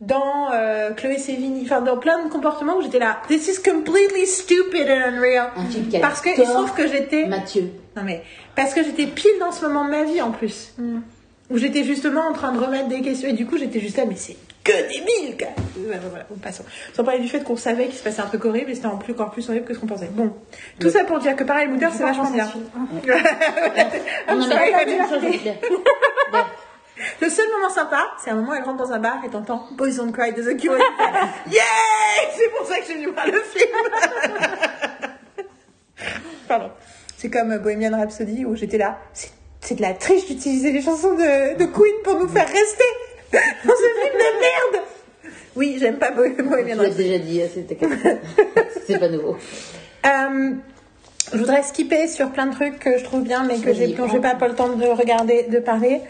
dans 0.00 0.50
euh, 0.52 0.90
Chloé 0.92 1.18
Sevigny, 1.18 1.62
enfin 1.64 1.80
dans 1.80 1.96
plein 1.96 2.24
de 2.24 2.28
comportements 2.30 2.76
où 2.76 2.82
j'étais 2.82 2.98
là, 2.98 3.18
this 3.28 3.48
is 3.48 3.62
completely 3.62 4.26
stupid 4.26 4.88
and 4.88 5.14
unreal. 5.16 5.50
Un 5.56 5.64
film 5.66 5.88
qui 5.88 5.96
a 5.96 6.00
Parce 6.00 6.20
que 6.20 6.30
il 6.30 6.36
tort. 6.36 6.46
se 6.46 6.52
trouve 6.52 6.74
que 6.74 6.86
j'étais 6.86 7.26
Mathieu. 7.26 7.70
non 7.96 8.02
mais 8.04 8.22
parce 8.56 8.74
que 8.74 8.82
j'étais 8.82 9.06
pile 9.06 9.30
dans 9.40 9.52
ce 9.52 9.64
moment 9.64 9.84
de 9.84 9.90
ma 9.90 10.04
vie 10.04 10.20
en 10.20 10.30
plus. 10.32 10.74
Où 11.50 11.58
j'étais 11.58 11.84
justement 11.84 12.22
en 12.28 12.32
train 12.32 12.52
de 12.52 12.58
remettre 12.58 12.88
des 12.88 13.00
questions 13.02 13.28
et 13.28 13.32
du 13.34 13.46
coup 13.46 13.56
j'étais 13.58 13.80
juste 13.80 13.96
là 13.96 14.04
mais 14.08 14.16
c'est 14.16 14.36
que 14.64 14.72
débile 14.72 15.36
quoi. 15.38 15.48
Voilà, 15.76 16.00
voilà, 16.08 16.24
bon, 16.30 16.36
passons. 16.36 16.64
Sans 16.94 17.04
parler 17.04 17.20
du 17.20 17.28
fait 17.28 17.44
qu'on 17.44 17.56
savait 17.56 17.84
qu'il 17.84 17.96
se 17.96 18.02
passait 18.02 18.22
un 18.22 18.26
truc 18.26 18.44
horrible 18.46 18.70
et 18.70 18.74
c'était 18.74 18.86
en 18.86 18.96
plus 18.96 19.12
encore 19.12 19.30
plus 19.30 19.46
horrible 19.50 19.66
que 19.66 19.74
ce 19.74 19.78
qu'on 19.78 19.86
pensait. 19.86 20.08
Bon, 20.10 20.32
tout 20.80 20.88
ça 20.90 21.04
pour 21.04 21.18
dire 21.18 21.36
que 21.36 21.44
pareil 21.44 21.68
Mouter 21.68 21.88
c'est 21.92 21.98
pas 21.98 22.06
vachement 22.12 22.30
bien. 22.30 22.46
ce 22.46 22.52
film. 22.52 22.64
I'm 24.28 24.38
Non, 24.38 24.42
sorry, 24.46 24.72
mais 24.74 24.92
I 24.92 24.98
même 24.98 25.08
chose. 25.08 25.22
Ouais. 25.22 25.58
Le 27.20 27.28
seul 27.28 27.46
moment 27.56 27.70
sympa, 27.70 28.04
c'est 28.22 28.30
un 28.30 28.36
moment 28.36 28.52
où 28.52 28.54
elle 28.54 28.62
rentre 28.62 28.78
dans 28.84 28.92
un 28.92 28.98
bar 29.00 29.16
et 29.26 29.28
t'entends 29.30 29.66
Boys 29.72 29.90
Don't 29.96 30.12
Cry 30.12 30.32
de 30.32 30.42
The 30.42 30.56
Cure. 30.60 30.76
yeah 31.50 31.62
C'est 32.36 32.48
pour 32.56 32.66
ça 32.66 32.78
que 32.78 32.84
j'ai 32.86 32.98
dû 32.98 33.06
voir 33.08 33.26
le 33.26 33.40
film. 33.40 33.70
Pardon. 36.48 36.70
C'est 37.16 37.30
comme 37.30 37.56
Bohemian 37.58 37.96
Rhapsody 37.98 38.44
où 38.44 38.54
j'étais 38.54 38.78
là. 38.78 38.98
C'est 39.60 39.74
de 39.76 39.82
la 39.82 39.94
triche 39.94 40.26
d'utiliser 40.26 40.72
les 40.72 40.82
chansons 40.82 41.14
de, 41.14 41.56
de 41.56 41.64
Queen 41.64 41.94
pour 42.04 42.18
nous 42.20 42.28
faire 42.28 42.46
rester 42.46 42.84
dans 43.32 43.40
ce 43.74 44.00
film 44.00 44.12
de 44.14 44.40
merde. 44.40 44.84
Oui, 45.56 45.76
j'aime 45.80 45.98
pas 45.98 46.10
Bo- 46.10 46.22
Bohemian 46.22 46.76
Tu 46.76 46.76
l'as 46.76 46.82
Rhapsody. 46.82 47.04
déjà 47.08 47.18
dit, 47.18 47.42
hein, 47.42 47.46
c'était 47.52 47.78
c'est 48.86 48.98
pas 48.98 49.08
nouveau. 49.08 49.36
Euh, 50.06 50.50
je 51.32 51.38
voudrais 51.38 51.62
skipper 51.62 52.08
sur 52.08 52.30
plein 52.30 52.46
de 52.46 52.52
trucs 52.54 52.78
que 52.78 52.98
je 52.98 53.04
trouve 53.04 53.22
bien, 53.22 53.44
mais 53.44 53.58
que 53.58 53.72
j'ai 53.72 53.94
plongé 53.94 54.18
prends. 54.18 54.32
pas, 54.32 54.34
pas 54.34 54.48
le 54.48 54.54
temps 54.54 54.68
de 54.68 54.84
regarder, 54.86 55.44
de 55.44 55.58
parler. 55.60 56.02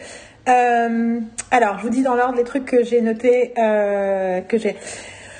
Euh, 0.48 1.20
alors, 1.50 1.78
je 1.78 1.84
vous 1.84 1.90
dis 1.90 2.02
dans 2.02 2.14
l'ordre 2.14 2.36
les 2.36 2.44
trucs 2.44 2.66
que 2.66 2.84
j'ai 2.84 3.00
notés, 3.00 3.52
euh, 3.58 4.40
que 4.42 4.58
j'ai. 4.58 4.76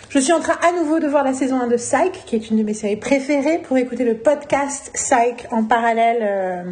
Je 0.08 0.18
suis 0.18 0.32
en 0.32 0.40
train 0.40 0.56
à 0.66 0.72
nouveau 0.72 1.00
de 1.00 1.08
voir 1.08 1.24
la 1.24 1.32
saison 1.32 1.60
1 1.60 1.66
de 1.66 1.76
Psych, 1.76 2.24
qui 2.24 2.36
est 2.36 2.50
une 2.50 2.58
de 2.58 2.62
mes 2.62 2.74
séries 2.74 2.96
préférées, 2.96 3.58
pour 3.58 3.76
écouter 3.76 4.04
le 4.04 4.16
podcast 4.16 4.90
Psych 4.94 5.46
en 5.50 5.64
parallèle, 5.64 6.22
euh, 6.22 6.62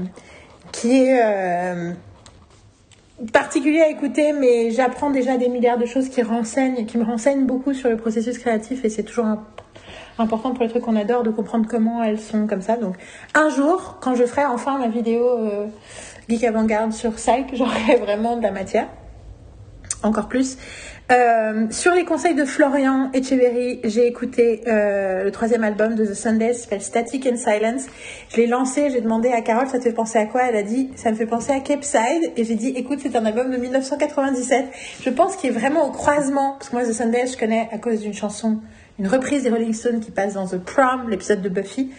qui 0.70 1.04
est 1.04 1.20
particulier 3.32 3.80
à 3.80 3.88
écouter, 3.88 4.32
mais 4.32 4.70
j'apprends 4.70 5.10
déjà 5.10 5.36
des 5.36 5.48
milliards 5.48 5.78
de 5.78 5.86
choses 5.86 6.08
qui 6.08 6.22
renseignent, 6.22 6.86
qui 6.86 6.98
me 6.98 7.04
renseignent 7.04 7.44
beaucoup 7.44 7.74
sur 7.74 7.90
le 7.90 7.96
processus 7.96 8.38
créatif, 8.38 8.84
et 8.84 8.88
c'est 8.88 9.02
toujours 9.02 9.26
important 10.18 10.52
pour 10.52 10.64
les 10.64 10.70
trucs 10.70 10.82
qu'on 10.82 10.96
adore 10.96 11.22
de 11.22 11.30
comprendre 11.30 11.66
comment 11.68 12.02
elles 12.02 12.20
sont 12.20 12.46
comme 12.46 12.62
ça. 12.62 12.76
Donc, 12.76 12.96
un 13.34 13.48
jour, 13.48 13.98
quand 14.00 14.14
je 14.14 14.24
ferai 14.24 14.44
enfin 14.44 14.78
ma 14.78 14.88
vidéo 14.88 15.38
Avant-Garde 16.40 16.92
sur 16.92 17.12
Psych, 17.12 17.54
j'aurai 17.54 17.96
vraiment 18.00 18.36
de 18.36 18.42
la 18.42 18.50
matière. 18.50 18.88
Encore 20.02 20.28
plus. 20.28 20.56
Euh, 21.12 21.66
sur 21.70 21.94
les 21.94 22.04
conseils 22.04 22.34
de 22.34 22.44
Florian 22.44 23.10
Echeverry, 23.12 23.80
j'ai 23.84 24.06
écouté 24.06 24.62
euh, 24.66 25.24
le 25.24 25.30
troisième 25.30 25.62
album 25.62 25.94
de 25.94 26.06
The 26.06 26.14
Sundays, 26.14 26.54
s'appelle 26.54 26.80
Static 26.80 27.26
and 27.26 27.36
Silence. 27.36 27.82
Je 28.30 28.38
l'ai 28.38 28.46
lancé, 28.46 28.88
j'ai 28.90 29.00
demandé 29.00 29.28
à 29.30 29.42
Carole, 29.42 29.66
ça 29.68 29.78
te 29.78 29.84
fait 29.84 29.92
penser 29.92 30.18
à 30.18 30.26
quoi? 30.26 30.42
Elle 30.48 30.56
a 30.56 30.62
dit, 30.62 30.90
ça 30.96 31.10
me 31.10 31.16
fait 31.16 31.26
penser 31.26 31.52
à 31.52 31.60
Capeside. 31.60 32.32
Et 32.36 32.44
j'ai 32.44 32.54
dit, 32.54 32.68
écoute, 32.68 33.00
c'est 33.02 33.14
un 33.14 33.26
album 33.26 33.50
de 33.50 33.58
1997. 33.58 34.64
Je 35.04 35.10
pense 35.10 35.36
qu'il 35.36 35.50
est 35.50 35.58
vraiment 35.58 35.86
au 35.86 35.90
croisement, 35.90 36.56
parce 36.58 36.70
que 36.70 36.76
moi, 36.76 36.84
The 36.84 36.92
Sundays, 36.92 37.26
je 37.26 37.36
connais 37.36 37.68
à 37.70 37.78
cause 37.78 38.00
d'une 38.00 38.14
chanson, 38.14 38.60
une 38.98 39.06
reprise 39.06 39.42
des 39.42 39.50
Rolling 39.50 39.74
Stones 39.74 40.00
qui 40.00 40.10
passe 40.10 40.34
dans 40.34 40.46
The 40.46 40.58
Prom, 40.58 41.10
l'épisode 41.10 41.42
de 41.42 41.48
Buffy 41.48 41.90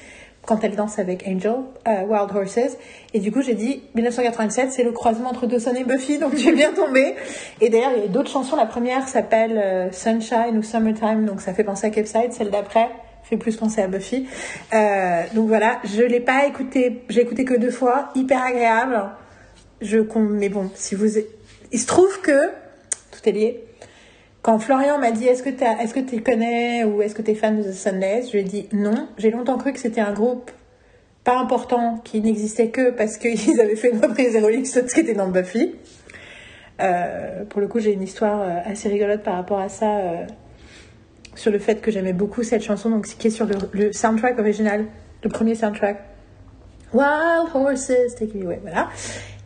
quand 0.45 0.63
elle 0.63 0.75
danse 0.75 0.99
avec 0.99 1.23
Angel, 1.27 1.55
euh, 1.87 2.03
Wild 2.05 2.35
Horses. 2.35 2.77
Et 3.13 3.19
du 3.19 3.31
coup, 3.31 3.41
j'ai 3.41 3.53
dit 3.53 3.83
1987, 3.95 4.71
c'est 4.71 4.83
le 4.83 4.91
croisement 4.91 5.29
entre 5.29 5.47
Dawson 5.47 5.73
et 5.75 5.83
Buffy, 5.83 6.17
donc 6.19 6.35
tu 6.35 6.49
es 6.49 6.51
bien 6.51 6.73
tombé. 6.73 7.15
Et 7.61 7.69
d'ailleurs, 7.69 7.91
il 7.95 8.01
y 8.03 8.05
a 8.05 8.09
d'autres 8.09 8.29
chansons. 8.29 8.55
La 8.55 8.65
première 8.65 9.07
s'appelle 9.07 9.57
euh, 9.57 9.91
Sunshine 9.91 10.57
ou 10.57 10.63
Summertime, 10.63 11.25
donc 11.25 11.41
ça 11.41 11.53
fait 11.53 11.63
penser 11.63 11.87
à 11.87 11.89
Capside. 11.89 12.33
Celle 12.33 12.49
d'après 12.49 12.89
fait 13.23 13.37
plus 13.37 13.55
penser 13.55 13.81
à 13.81 13.87
Buffy. 13.87 14.27
Euh, 14.73 15.23
donc 15.33 15.47
voilà, 15.47 15.79
je 15.85 16.01
l'ai 16.01 16.19
pas 16.19 16.45
écouté, 16.45 17.03
j'ai 17.09 17.21
écouté 17.21 17.45
que 17.45 17.53
deux 17.53 17.71
fois, 17.71 18.09
hyper 18.15 18.43
agréable. 18.43 19.01
Je, 19.81 19.99
mais 20.17 20.49
bon, 20.49 20.69
si 20.75 20.95
vous, 20.95 21.17
il 21.71 21.79
se 21.79 21.87
trouve 21.87 22.21
que 22.21 22.49
tout 23.11 23.29
est 23.29 23.31
lié. 23.31 23.63
Quand 24.43 24.59
Florian 24.59 24.99
m'a 24.99 25.11
dit 25.11 25.25
est-ce 25.25 25.41
que 25.41 25.49
tu 25.49 25.63
est-ce 25.63 26.19
connais 26.19 26.83
ou 26.83 27.01
est-ce 27.01 27.15
que 27.15 27.21
tu 27.21 27.31
es 27.31 27.35
fan 27.35 27.61
de 27.61 27.63
The 27.63 27.73
Sundays, 27.73 28.27
je 28.27 28.33
lui 28.33 28.39
ai 28.39 28.43
dit 28.43 28.67
non. 28.73 29.07
J'ai 29.17 29.31
longtemps 29.31 29.57
cru 29.57 29.71
que 29.71 29.79
c'était 29.79 30.01
un 30.01 30.11
groupe 30.11 30.51
pas 31.23 31.37
important 31.39 32.01
qui 32.03 32.19
n'existait 32.19 32.67
que 32.67 32.91
parce 32.91 33.17
qu'ils 33.17 33.61
avaient 33.61 33.77
fait 33.77 33.91
une 33.91 34.05
reprise 34.05 34.35
Rolling 34.35 34.65
Stones 34.65 34.87
qui 34.87 34.99
était 34.99 35.13
dans 35.13 35.29
Buffy. 35.29 35.75
Euh, 36.81 37.45
pour 37.45 37.61
le 37.61 37.67
coup, 37.67 37.79
j'ai 37.79 37.93
une 37.93 38.01
histoire 38.01 38.41
euh, 38.41 38.59
assez 38.65 38.89
rigolote 38.89 39.23
par 39.23 39.35
rapport 39.35 39.59
à 39.59 39.69
ça, 39.69 39.99
euh, 39.99 40.25
sur 41.35 41.51
le 41.51 41.59
fait 41.59 41.79
que 41.79 41.91
j'aimais 41.91 42.11
beaucoup 42.11 42.43
cette 42.43 42.63
chanson, 42.63 42.89
donc 42.89 43.05
qui 43.05 43.27
est 43.27 43.31
sur 43.31 43.45
le, 43.45 43.55
le 43.71 43.93
soundtrack 43.93 44.37
original, 44.39 44.85
le 45.23 45.29
premier 45.29 45.55
soundtrack. 45.55 46.03
Wild 46.93 47.49
Horses, 47.53 48.15
Take 48.19 48.37
Me 48.37 48.45
Away, 48.45 48.59
voilà. 48.61 48.89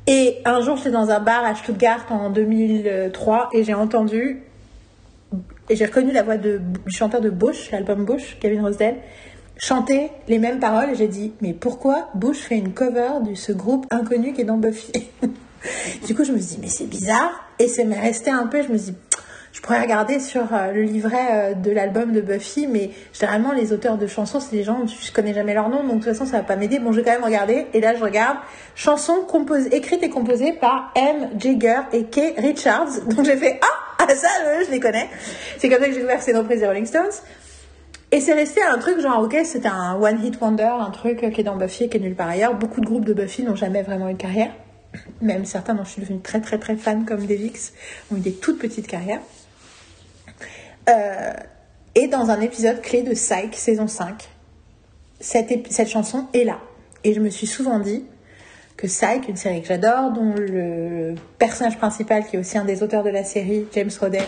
Et 0.08 0.42
un 0.46 0.62
jour, 0.62 0.78
j'étais 0.78 0.92
dans 0.92 1.12
un 1.12 1.20
bar 1.20 1.46
à 1.46 1.54
Stuttgart 1.54 2.06
en 2.10 2.30
2003 2.30 3.50
et 3.54 3.64
j'ai 3.64 3.74
entendu 3.74 4.47
et 5.70 5.76
j'ai 5.76 5.86
reconnu 5.86 6.12
la 6.12 6.24
voix 6.24 6.38
du 6.38 6.60
chanteur 6.88 7.22
de 7.22 7.30
Bush, 7.30 7.72
l'album 7.72 8.06
Bush, 8.06 8.38
Kevin 8.40 8.62
Rosdale, 8.62 8.96
chanter 9.58 10.10
les 10.28 10.40
mêmes 10.40 10.60
paroles. 10.60 10.92
Et 10.92 10.96
j'ai 10.96 11.08
dit 11.08 11.34
mais 11.42 11.54
pourquoi 11.54 12.10
Bush 12.16 12.38
fait 12.38 12.58
une 12.58 12.74
cover 12.74 13.22
de 13.28 13.36
ce 13.36 13.52
groupe 13.52 13.86
inconnu 13.92 14.34
qui 14.34 14.42
est 14.42 14.46
dans 14.46 14.58
Buffy? 14.58 14.92
Du 16.06 16.16
coup 16.16 16.24
je 16.24 16.32
me 16.32 16.38
suis 16.38 16.56
dit 16.56 16.60
mais 16.62 16.70
c'est 16.70 16.88
bizarre. 16.88 17.32
Et 17.60 17.68
ça 17.68 17.84
m'est 17.84 18.00
resté 18.00 18.30
un 18.30 18.48
peu 18.48 18.62
je 18.62 18.70
me 18.70 18.78
suis 18.78 18.92
dit 18.92 18.98
je 19.58 19.62
pourrais 19.64 19.82
regarder 19.82 20.20
sur 20.20 20.54
euh, 20.54 20.72
le 20.72 20.84
livret 20.84 21.28
euh, 21.32 21.54
de 21.56 21.72
l'album 21.72 22.12
de 22.12 22.22
Buffy 22.22 22.68
mais 22.68 22.92
généralement 23.12 23.54
les 23.54 23.74
auteurs 23.74 23.98
de 23.98 24.06
chansons 24.06 24.40
c'est 24.40 24.56
des 24.56 24.64
gens 24.64 24.86
je 24.86 25.12
connais 25.12 25.34
jamais 25.34 25.56
leur 25.56 25.68
nom 25.70 25.82
donc 25.82 26.02
de 26.02 26.04
toute 26.04 26.14
façon 26.14 26.28
ça 26.28 26.38
va 26.38 26.44
pas 26.44 26.56
m'aider 26.56 26.78
bon 26.78 26.92
je 26.92 26.98
vais 26.98 27.04
quand 27.04 27.14
même 27.14 27.24
regarder 27.24 27.66
et 27.74 27.82
là 27.82 27.96
je 27.96 28.04
regarde 28.04 28.38
chanson 28.76 29.24
composée 29.28 29.76
écrite 29.76 30.04
et 30.04 30.10
composée 30.10 30.54
par 30.54 30.94
M. 30.94 31.30
Jagger 31.40 31.80
et 31.92 32.04
Kay 32.04 32.36
Richards 32.38 33.02
donc 33.08 33.26
j'ai 33.26 33.36
fait 33.36 33.60
ah 33.64 33.96
ah 34.08 34.16
ça 34.16 34.28
euh, 34.46 34.64
je 34.64 34.70
les 34.70 34.80
connais 34.80 35.10
c'est 35.58 35.70
comme 35.70 35.80
ça 35.80 35.86
que 35.86 35.92
j'ai 35.92 35.98
découvert 36.02 36.20
que 36.20 36.24
c'est 36.24 36.34
nos 36.34 36.44
prises 36.44 36.60
des 36.60 36.68
Rolling 36.68 36.86
Stones 36.86 37.10
et 38.12 38.22
c'est 38.22 38.34
resté 38.34 38.62
un 38.64 38.78
truc 38.78 39.02
genre, 39.02 39.22
ok, 39.22 39.36
c'était 39.44 39.68
un 39.68 39.96
one 39.96 40.24
hit 40.24 40.40
wonder, 40.40 40.64
un 40.64 40.92
truc 40.92 41.30
qui 41.30 41.42
est 41.42 41.44
dans 41.44 41.58
Buffy 41.58 41.84
et 41.84 41.90
qui 41.90 41.98
est 41.98 42.00
nulle 42.00 42.16
part 42.16 42.30
ailleurs. 42.30 42.56
Beaucoup 42.56 42.80
de 42.80 42.86
groupes 42.86 43.04
de 43.04 43.12
Buffy 43.12 43.44
n'ont 43.44 43.58
jamais 43.58 43.82
vraiment 43.82 44.08
eu 44.08 44.14
de 44.14 44.18
carrière. 44.18 44.54
Même 45.22 45.44
certains 45.44 45.74
dont 45.74 45.84
je 45.84 45.90
suis 45.90 46.02
devenue 46.02 46.22
très 46.22 46.40
très 46.40 46.58
très 46.58 46.78
fan, 46.78 47.04
comme 47.04 47.26
Devix, 47.26 47.74
ont 48.10 48.16
eu 48.16 48.22
des 48.22 48.32
toutes 48.32 48.60
petites 48.60 48.88
carrières. 48.88 49.20
Euh, 50.90 51.34
et 51.96 52.08
dans 52.08 52.30
un 52.30 52.42
épisode 52.42 52.82
clé 52.82 53.02
de 53.02 53.14
Psych, 53.14 53.56
saison 53.56 53.88
5, 53.88 54.30
cette, 55.20 55.88
chanson 55.88 56.28
est 56.34 56.44
là. 56.44 56.60
Et 57.04 57.14
je 57.14 57.20
me 57.20 57.30
suis 57.30 57.48
souvent 57.48 57.80
dit 57.80 58.06
que 58.76 58.86
Psych, 58.86 59.28
une 59.28 59.36
série 59.36 59.62
que 59.62 59.68
j'adore, 59.68 60.12
dont 60.12 60.36
le 60.38 61.16
personnage 61.40 61.78
principal, 61.78 62.26
qui 62.26 62.36
est 62.36 62.40
aussi 62.40 62.58
un 62.58 62.66
des 62.66 62.84
auteurs 62.84 63.04
de 63.04 63.10
la 63.10 63.24
série, 63.24 63.66
James 63.74 63.90
Roday, 64.00 64.22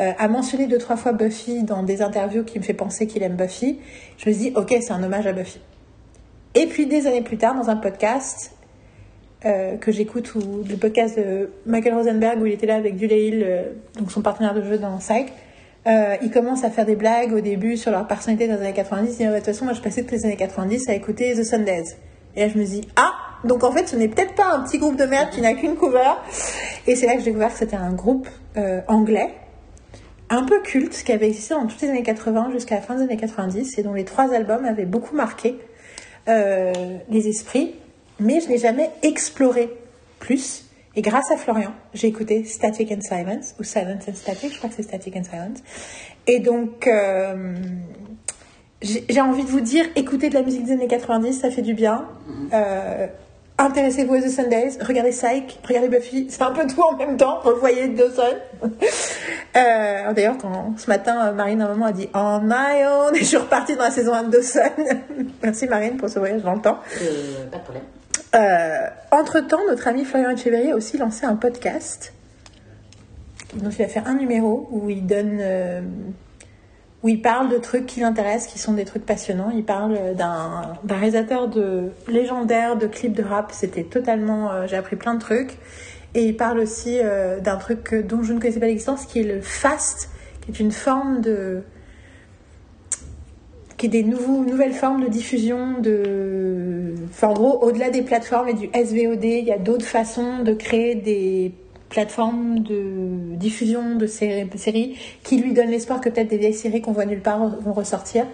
euh, 0.00 0.12
a 0.16 0.28
mentionné 0.28 0.68
deux 0.68 0.78
trois 0.78 0.96
fois 0.96 1.12
Buffy 1.12 1.64
dans 1.64 1.82
des 1.82 2.02
interviews 2.02 2.44
qui 2.44 2.58
me 2.58 2.64
fait 2.64 2.74
penser 2.74 3.08
qu'il 3.08 3.22
aime 3.22 3.34
Buffy. 3.34 3.80
Je 4.18 4.30
me 4.30 4.34
dit, 4.34 4.52
ok, 4.54 4.76
c'est 4.80 4.92
un 4.92 5.02
hommage 5.02 5.26
à 5.26 5.32
Buffy. 5.32 5.60
Et 6.54 6.66
puis 6.66 6.86
des 6.86 7.06
années 7.06 7.22
plus 7.22 7.38
tard, 7.38 7.56
dans 7.56 7.68
un 7.68 7.76
podcast 7.76 8.52
euh, 9.44 9.76
que 9.76 9.90
j'écoute, 9.90 10.34
ou 10.36 10.64
le 10.68 10.76
podcast 10.76 11.18
de 11.18 11.50
Michael 11.66 11.94
Rosenberg, 11.94 12.40
où 12.40 12.46
il 12.46 12.52
était 12.52 12.66
là 12.66 12.76
avec 12.76 12.96
Dulail, 12.96 13.42
euh, 13.42 13.62
donc 13.98 14.12
son 14.12 14.22
partenaire 14.22 14.54
de 14.54 14.62
jeu 14.62 14.78
dans 14.78 14.98
Psych, 14.98 15.32
euh, 15.88 16.16
il 16.22 16.30
commence 16.30 16.64
à 16.64 16.70
faire 16.70 16.84
des 16.86 16.96
blagues 16.96 17.32
au 17.32 17.40
début 17.40 17.76
sur 17.76 17.90
leur 17.90 18.06
personnalité 18.06 18.46
dans 18.46 18.54
les 18.54 18.60
années 18.60 18.72
90. 18.74 19.10
Il 19.10 19.16
dit, 19.16 19.24
de 19.24 19.36
toute 19.36 19.46
façon, 19.46 19.64
moi 19.64 19.74
je 19.74 19.80
passais 19.80 20.02
toutes 20.02 20.12
les 20.12 20.26
années 20.26 20.36
90 20.36 20.88
à 20.88 20.94
écouter 20.94 21.34
The 21.34 21.44
Sundays. 21.44 21.96
Et 22.36 22.40
là 22.40 22.48
je 22.52 22.58
me 22.58 22.64
dis, 22.64 22.82
ah, 22.96 23.14
donc 23.44 23.64
en 23.64 23.72
fait 23.72 23.88
ce 23.88 23.96
n'est 23.96 24.08
peut-être 24.08 24.34
pas 24.34 24.52
un 24.52 24.62
petit 24.62 24.78
groupe 24.78 24.96
de 24.96 25.04
merde 25.04 25.30
qui 25.30 25.40
n'a 25.40 25.54
qu'une 25.54 25.76
cover. 25.76 26.12
Et 26.86 26.94
c'est 26.94 27.06
là 27.06 27.14
que 27.14 27.20
j'ai 27.20 27.26
découvert 27.26 27.52
que 27.52 27.58
c'était 27.58 27.76
un 27.76 27.92
groupe 27.92 28.28
euh, 28.56 28.80
anglais 28.86 29.34
un 30.30 30.44
peu 30.44 30.60
culte 30.60 31.02
qui 31.04 31.12
avait 31.12 31.28
existé 31.28 31.54
dans 31.54 31.66
toutes 31.66 31.80
les 31.80 31.88
années 31.88 32.02
80 32.02 32.50
jusqu'à 32.52 32.76
la 32.76 32.80
fin 32.82 32.96
des 32.96 33.02
années 33.02 33.16
90 33.16 33.78
et 33.78 33.82
dont 33.82 33.94
les 33.94 34.04
trois 34.04 34.32
albums 34.34 34.64
avaient 34.64 34.84
beaucoup 34.84 35.16
marqué 35.16 35.58
euh, 36.28 36.72
les 37.08 37.28
esprits, 37.28 37.74
mais 38.20 38.40
je 38.40 38.48
n'ai 38.48 38.58
jamais 38.58 38.90
exploré 39.02 39.70
plus. 40.18 40.67
Et 40.96 41.02
grâce 41.02 41.30
à 41.30 41.36
Florian, 41.36 41.72
j'ai 41.94 42.08
écouté 42.08 42.44
Static 42.44 42.90
and 42.90 43.02
Silence, 43.02 43.54
ou 43.60 43.62
Silence 43.62 44.04
and 44.08 44.14
Static, 44.14 44.52
je 44.52 44.58
crois 44.58 44.70
que 44.70 44.76
c'est 44.76 44.82
Static 44.82 45.16
and 45.16 45.24
Silence. 45.24 45.58
Et 46.26 46.40
donc, 46.40 46.86
euh, 46.86 47.54
j'ai 48.82 49.20
envie 49.20 49.44
de 49.44 49.48
vous 49.48 49.60
dire, 49.60 49.84
écoutez 49.96 50.28
de 50.28 50.34
la 50.34 50.42
musique 50.42 50.64
des 50.64 50.72
années 50.72 50.88
90, 50.88 51.40
ça 51.40 51.50
fait 51.50 51.62
du 51.62 51.74
bien. 51.74 52.06
Euh, 52.52 53.06
Intéressez-vous 53.60 54.14
à 54.14 54.20
The 54.20 54.28
Sundays, 54.28 54.78
regardez 54.80 55.10
Psych, 55.10 55.58
regardez 55.66 55.88
Buffy, 55.88 56.28
c'est 56.30 56.42
un 56.42 56.52
peu 56.52 56.64
tout 56.64 56.80
en 56.80 56.96
même 56.96 57.16
temps, 57.16 57.40
revoyez 57.40 57.88
Dawson. 57.88 58.36
euh, 58.62 60.12
D'ailleurs, 60.12 60.38
quand 60.38 60.74
ce 60.78 60.86
matin, 60.86 61.32
Marine, 61.32 61.60
à 61.60 61.66
un 61.66 61.70
moment, 61.70 61.86
a 61.86 61.92
dit 61.92 62.08
On 62.14 62.40
my 62.40 62.84
own, 62.86 63.16
et 63.16 63.18
je 63.18 63.24
suis 63.24 63.36
repartie 63.36 63.74
dans 63.74 63.82
la 63.82 63.90
saison 63.90 64.14
1 64.14 64.22
de 64.24 64.30
Dawson. 64.30 64.60
Merci 65.42 65.66
Marine 65.66 65.96
pour 65.96 66.08
ce 66.08 66.20
voyage 66.20 66.42
dans 66.42 66.54
le 66.54 66.60
temps. 66.60 66.78
Euh, 67.02 67.46
pas 67.50 67.58
de 67.58 67.62
problème. 67.64 67.82
Euh, 68.34 68.86
Entre-temps, 69.10 69.60
notre 69.68 69.88
ami 69.88 70.04
Florian 70.04 70.30
Echeverry 70.30 70.70
a 70.70 70.76
aussi 70.76 70.98
lancé 70.98 71.24
un 71.24 71.36
podcast. 71.36 72.12
Donc 73.54 73.72
il 73.72 73.82
va 73.82 73.88
faire 73.88 74.06
un 74.06 74.14
numéro 74.14 74.68
où 74.70 74.90
il 74.90 75.06
donne, 75.06 75.38
euh, 75.40 75.80
où 77.02 77.08
il 77.08 77.22
parle 77.22 77.48
de 77.48 77.56
trucs 77.56 77.86
qui 77.86 78.00
l'intéressent, 78.00 78.52
qui 78.52 78.58
sont 78.58 78.74
des 78.74 78.84
trucs 78.84 79.06
passionnants. 79.06 79.50
Il 79.50 79.64
parle 79.64 80.14
d'un 80.14 80.76
réalisateur 80.88 81.48
de 81.48 81.90
légendaire 82.06 82.76
de 82.76 82.86
clips 82.86 83.14
de 83.14 83.22
rap. 83.22 83.52
C'était 83.52 83.84
totalement, 83.84 84.52
euh, 84.52 84.66
j'ai 84.66 84.76
appris 84.76 84.96
plein 84.96 85.14
de 85.14 85.20
trucs. 85.20 85.58
Et 86.14 86.24
il 86.24 86.36
parle 86.36 86.58
aussi 86.58 86.98
d'un 87.42 87.56
truc 87.56 87.94
dont 87.94 88.22
je 88.22 88.32
ne 88.32 88.40
connaissais 88.40 88.60
pas 88.60 88.66
l'existence, 88.66 89.04
qui 89.04 89.20
est 89.20 89.24
le 89.24 89.42
fast, 89.42 90.08
qui 90.40 90.50
est 90.50 90.58
une 90.58 90.72
forme 90.72 91.20
de 91.20 91.62
qui 93.78 93.86
est 93.86 93.88
des 93.88 94.02
nouveaux, 94.02 94.44
nouvelles 94.44 94.72
formes 94.74 95.02
de 95.04 95.08
diffusion 95.08 95.78
de... 95.80 96.94
Enfin, 97.10 97.28
en 97.28 97.32
gros, 97.34 97.58
au-delà 97.62 97.90
des 97.90 98.02
plateformes 98.02 98.48
et 98.48 98.54
du 98.54 98.66
SVOD, 98.74 99.24
il 99.24 99.44
y 99.44 99.52
a 99.52 99.58
d'autres 99.58 99.86
façons 99.86 100.40
de 100.42 100.52
créer 100.52 100.94
des 100.96 101.52
plateformes 101.88 102.58
de 102.58 103.34
diffusion 103.36 103.94
de 103.94 104.06
sé- 104.06 104.44
de 104.52 104.58
séries 104.58 104.98
qui 105.22 105.38
lui 105.38 105.52
donnent 105.54 105.70
l'espoir 105.70 106.00
que 106.00 106.10
peut-être 106.10 106.28
des 106.28 106.36
vieilles 106.36 106.52
séries 106.54 106.82
qu'on 106.82 106.92
voit 106.92 107.06
nulle 107.06 107.22
part 107.22 107.60
vont 107.60 107.72
ressortir. 107.72 108.26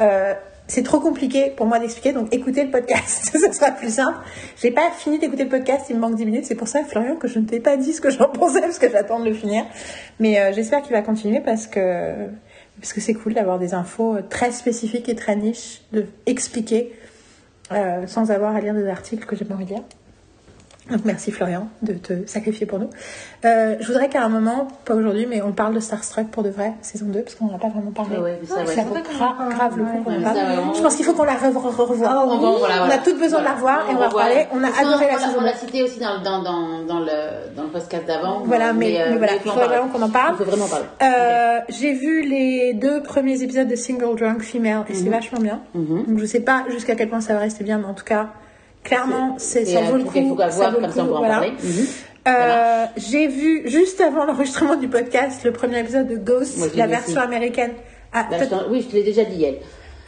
Euh, 0.00 0.34
c'est 0.66 0.82
trop 0.82 1.00
compliqué 1.00 1.50
pour 1.56 1.64
moi 1.64 1.78
d'expliquer, 1.78 2.12
donc 2.12 2.28
écoutez 2.34 2.64
le 2.64 2.70
podcast, 2.70 3.30
ce 3.32 3.52
sera 3.52 3.70
plus 3.70 3.94
simple. 3.94 4.18
J'ai 4.60 4.70
pas 4.70 4.90
fini 4.90 5.18
d'écouter 5.18 5.44
le 5.44 5.48
podcast, 5.48 5.86
il 5.88 5.96
me 5.96 6.00
manque 6.00 6.16
10 6.16 6.26
minutes, 6.26 6.44
c'est 6.44 6.54
pour 6.56 6.68
ça, 6.68 6.84
Florian, 6.84 7.16
que 7.16 7.26
je 7.28 7.38
ne 7.38 7.46
t'ai 7.46 7.60
pas 7.60 7.78
dit 7.78 7.94
ce 7.94 8.02
que 8.02 8.10
j'en 8.10 8.28
pensais, 8.32 8.60
parce 8.60 8.78
que 8.78 8.90
j'attends 8.90 9.20
de 9.20 9.24
le 9.24 9.32
finir. 9.34 9.64
Mais 10.20 10.38
euh, 10.38 10.52
j'espère 10.52 10.82
qu'il 10.82 10.92
va 10.92 11.00
continuer 11.00 11.40
parce 11.40 11.66
que 11.66 12.26
parce 12.80 12.92
que 12.92 13.00
c'est 13.00 13.14
cool 13.14 13.34
d'avoir 13.34 13.58
des 13.58 13.74
infos 13.74 14.16
euh, 14.16 14.22
très 14.28 14.52
spécifiques 14.52 15.08
et 15.08 15.14
très 15.14 15.36
niches, 15.36 15.82
de 15.92 16.06
expliquer 16.26 16.92
euh, 17.72 18.06
sans 18.06 18.30
avoir 18.30 18.54
à 18.54 18.60
lire 18.60 18.74
des 18.74 18.88
articles 18.88 19.26
que 19.26 19.36
j'ai 19.36 19.44
pas 19.44 19.54
envie 19.54 19.66
de 19.66 19.70
lire. 19.70 19.84
Donc 20.90 21.00
merci 21.04 21.30
Florian 21.32 21.68
de 21.82 21.92
te 21.94 22.26
sacrifier 22.26 22.64
pour 22.66 22.78
nous. 22.78 22.88
Euh, 23.44 23.76
je 23.80 23.86
voudrais 23.86 24.08
qu'à 24.08 24.22
un 24.22 24.28
moment, 24.28 24.68
pas 24.84 24.94
aujourd'hui, 24.94 25.26
mais 25.28 25.42
on 25.42 25.52
parle 25.52 25.74
de 25.74 25.80
Starstruck 25.80 26.28
pour 26.28 26.42
de 26.42 26.48
vrai, 26.48 26.72
saison 26.80 27.06
2, 27.06 27.20
parce 27.22 27.34
qu'on 27.34 27.46
n'en 27.46 27.56
a 27.56 27.58
pas 27.58 27.68
vraiment 27.68 27.90
parlé. 27.90 28.16
Ah 28.18 28.22
ouais, 28.22 28.38
mais 28.40 28.48
ça, 28.48 28.56
ouais. 28.60 28.66
Ça 28.66 28.82
vaut 28.82 28.94
gra- 28.94 29.48
grave 29.54 29.76
le 29.76 29.84
coup 29.84 30.02
qu'on 30.04 30.18
en 30.18 30.22
parle. 30.22 30.38
Je 30.76 30.80
pense 30.82 30.96
qu'il 30.96 31.04
faut 31.04 31.12
qu'on 31.12 31.24
la 31.24 31.34
re- 31.34 31.52
re- 31.52 31.74
re- 31.74 31.84
revoie. 31.84 32.24
On 32.26 32.58
voilà, 32.58 32.86
on 32.86 32.90
a 32.90 32.98
toutes 32.98 33.18
besoin 33.20 33.40
de 33.40 33.44
la 33.44 33.54
revoir 33.54 33.88
et 33.90 33.94
on 33.94 33.98
va 33.98 34.08
reparler. 34.08 34.46
On 34.52 34.62
a 34.64 34.68
adoré 34.68 35.06
la 35.06 35.12
on 35.12 35.16
l'a- 35.16 35.18
saison 35.20 35.34
On 35.36 35.40
2. 35.40 35.46
l'a 35.46 35.54
cité 35.54 35.82
aussi 35.82 36.00
dans, 36.00 36.22
dans, 36.22 36.42
dans, 36.42 36.84
dans, 36.86 37.00
le, 37.00 37.54
dans 37.56 37.64
le 37.64 37.68
podcast 37.68 38.06
d'avant. 38.06 38.42
Voilà, 38.44 38.72
mais, 38.72 39.00
euh, 39.00 39.10
mais 39.10 39.16
voilà, 39.18 39.34
il 39.34 39.40
faut 39.40 39.50
vraiment 39.58 39.88
qu'on 39.88 40.02
en 40.02 40.10
parle. 40.10 40.34
Il 40.34 40.44
faut 40.44 40.50
vraiment 40.50 40.64
en 40.64 40.68
parler. 40.68 40.86
Euh, 41.02 41.58
j'ai 41.68 41.92
vu 41.92 42.22
les 42.22 42.72
deux 42.74 43.02
premiers 43.02 43.42
épisodes 43.42 43.68
de 43.68 43.76
Single 43.76 44.16
Drunk 44.18 44.42
Female 44.42 44.84
et 44.88 44.92
Mhm. 44.94 44.98
c'est 45.04 45.10
vachement 45.10 45.40
bien. 45.40 45.60
Donc 45.74 46.18
je 46.18 46.24
sais 46.24 46.40
pas 46.40 46.64
jusqu'à 46.70 46.94
quel 46.94 47.08
point 47.08 47.20
ça 47.20 47.34
va 47.34 47.40
rester 47.40 47.62
bien, 47.62 47.78
mais 47.78 47.84
en 47.86 47.94
tout 47.94 48.04
cas, 48.04 48.28
clairement, 48.88 49.34
c'est 49.38 49.64
ça 49.64 49.80
vaut 49.82 49.96
le 49.96 50.04
coup. 50.04 50.10
faut 50.12 50.34
voir, 50.34 50.52
ça 50.52 50.70
vaut 50.70 50.76
le 50.80 50.86
comme 50.86 50.94
ça 50.94 51.04
on 51.04 51.14
en 51.16 51.20
parler. 51.20 51.52
Mhm. 51.62 51.86
Euh, 52.26 52.84
j'ai 52.96 53.26
vu 53.26 53.62
juste 53.68 54.00
avant 54.00 54.24
l'enregistrement 54.26 54.76
du 54.76 54.88
podcast 54.88 55.44
le 55.44 55.52
premier 55.52 55.78
épisode 55.80 56.08
de 56.08 56.16
Ghost, 56.16 56.58
Moi, 56.58 56.66
la 56.74 56.86
version 56.86 57.12
aussi. 57.12 57.22
américaine. 57.22 57.72
Ah, 58.12 58.26
Bah, 58.30 58.36
je 58.38 58.70
oui, 58.70 58.82
je 58.82 58.88
te 58.88 58.94
l'ai 58.96 59.02
déjà 59.02 59.24
dit, 59.24 59.44
elle. 59.44 59.58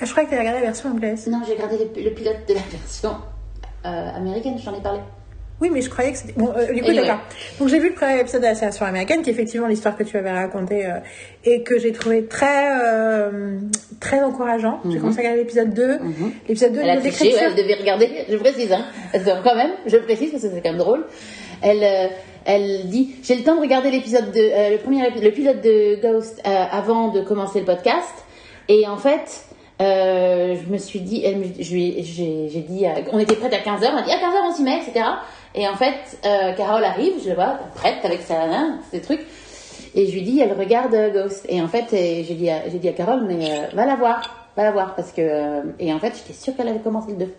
je 0.03 0.11
crois 0.11 0.25
que 0.25 0.31
tu 0.31 0.35
as 0.35 0.39
regardé 0.41 0.61
la 0.61 0.67
version 0.67 0.91
anglaise. 0.91 1.27
Non, 1.29 1.41
j'ai 1.47 1.55
regardé 1.55 1.79
le, 1.79 2.03
le 2.03 2.11
pilote 2.11 2.37
de 2.49 2.55
la 2.55 2.61
version 2.71 3.15
euh, 3.87 4.17
américaine, 4.17 4.57
je 4.59 4.65
t'en 4.65 4.77
ai 4.77 4.83
parlé. 4.83 5.01
Oui, 5.61 5.69
mais 5.71 5.83
je 5.83 5.91
croyais 5.91 6.13
que 6.13 6.19
c'était. 6.19 6.33
Bon, 6.37 6.53
euh, 6.57 6.73
du 6.73 6.83
coup, 6.83 6.93
d'accord. 6.93 7.21
Donc, 7.59 7.69
j'ai 7.69 7.79
vu 7.79 7.91
le 7.91 7.95
premier 7.95 8.19
épisode 8.21 8.41
de 8.41 8.47
la 8.47 8.55
version 8.55 8.87
américaine, 8.87 9.23
qui 9.23 9.29
est 9.31 9.33
effectivement 9.33 9.67
l'histoire 9.67 9.97
que 9.97 10.05
tu 10.05 10.17
avais 10.17 10.31
racontée 10.33 10.87
euh, 10.87 11.01
et 11.45 11.63
que 11.63 11.79
j'ai 11.79 11.93
trouvé 11.93 12.25
très, 12.25 12.71
euh, 12.83 13.59
très 14.01 14.23
encourageant. 14.23 14.81
J'ai 14.89 14.99
commencé 14.99 15.19
à 15.19 15.21
regarder 15.21 15.41
l'épisode 15.41 15.75
2. 15.75 15.99
L'épisode 16.49 16.73
2, 16.73 16.79
Mhm. 16.81 16.85
Elle 16.85 16.91
a 16.91 17.01
triché, 17.01 17.35
ouais, 17.35 17.41
elle 17.43 17.55
devait 17.55 17.75
regarder, 17.75 18.09
je 18.29 18.37
précise, 18.37 18.73
hein. 18.73 18.85
Parce 19.13 19.25
que 19.25 19.31
quand 19.45 19.55
même, 19.55 19.73
je 19.87 19.97
précise 19.99 20.31
parce 20.31 20.43
que 20.45 20.49
c'est 20.51 20.61
quand 20.63 20.71
même 20.71 20.79
drôle. 20.79 21.05
Elle, 21.63 21.85
euh, 21.85 22.07
elle 22.47 22.89
dit, 22.89 23.17
j'ai 23.23 23.35
le 23.35 23.43
temps 23.43 23.57
de 23.57 23.61
regarder 23.61 23.91
l'épisode 23.91 24.33
de, 24.33 24.71
le 24.73 24.79
premier 24.79 25.11
le 25.11 25.31
pilote 25.31 25.61
de 25.63 26.01
Ghost 26.01 26.41
avant 26.45 27.09
de 27.09 27.21
commencer 27.21 27.61
le 27.61 27.67
podcast. 27.67 28.25
Et 28.69 28.87
en 28.87 28.97
fait, 28.97 29.45
euh, 29.81 30.57
je 30.63 30.71
me 30.71 30.77
suis 30.77 31.01
dit, 31.01 31.25
j'ai 31.59 32.61
dit, 32.61 32.85
on 33.13 33.19
était 33.19 33.37
prête 33.37 33.55
à 33.55 33.59
15h, 33.59 33.91
on 33.93 33.97
a 33.97 34.03
dit 34.03 34.11
à 34.11 34.17
15h 34.17 34.49
on 34.49 34.53
s'y 34.53 34.63
met, 34.63 34.77
etc. 34.77 35.07
Et 35.55 35.67
en 35.67 35.75
fait, 35.75 36.19
euh, 36.25 36.53
Carole 36.55 36.85
arrive, 36.85 37.15
je 37.25 37.33
vois, 37.33 37.59
prête 37.75 38.05
avec 38.05 38.21
sa, 38.21 38.43
hein, 38.43 38.81
ces 38.91 39.01
trucs. 39.01 39.23
Et 39.95 40.07
je 40.07 40.13
lui 40.13 40.23
dis, 40.23 40.41
elle 40.41 40.53
regarde 40.53 40.95
euh, 40.95 41.11
Ghost. 41.11 41.47
Et 41.49 41.63
en 41.63 41.69
fait, 41.69 41.87
j'ai 41.91 42.23
dit, 42.23 42.51
dit 42.75 42.89
à 42.89 42.93
Carole, 42.93 43.25
mais 43.27 43.69
va 43.73 43.87
la 43.87 43.97
voir, 43.97 44.49
va 44.57 44.65
la 44.65 44.71
voir. 44.71 44.95
Parce 44.95 45.13
que, 45.13 45.63
et 45.79 45.93
en 45.93 45.99
fait, 45.99 46.13
j'étais 46.15 46.39
sûre 46.39 46.55
qu'elle 46.57 46.69
avait 46.69 46.81
commencé 46.81 47.13
le 47.13 47.17
2. 47.17 47.35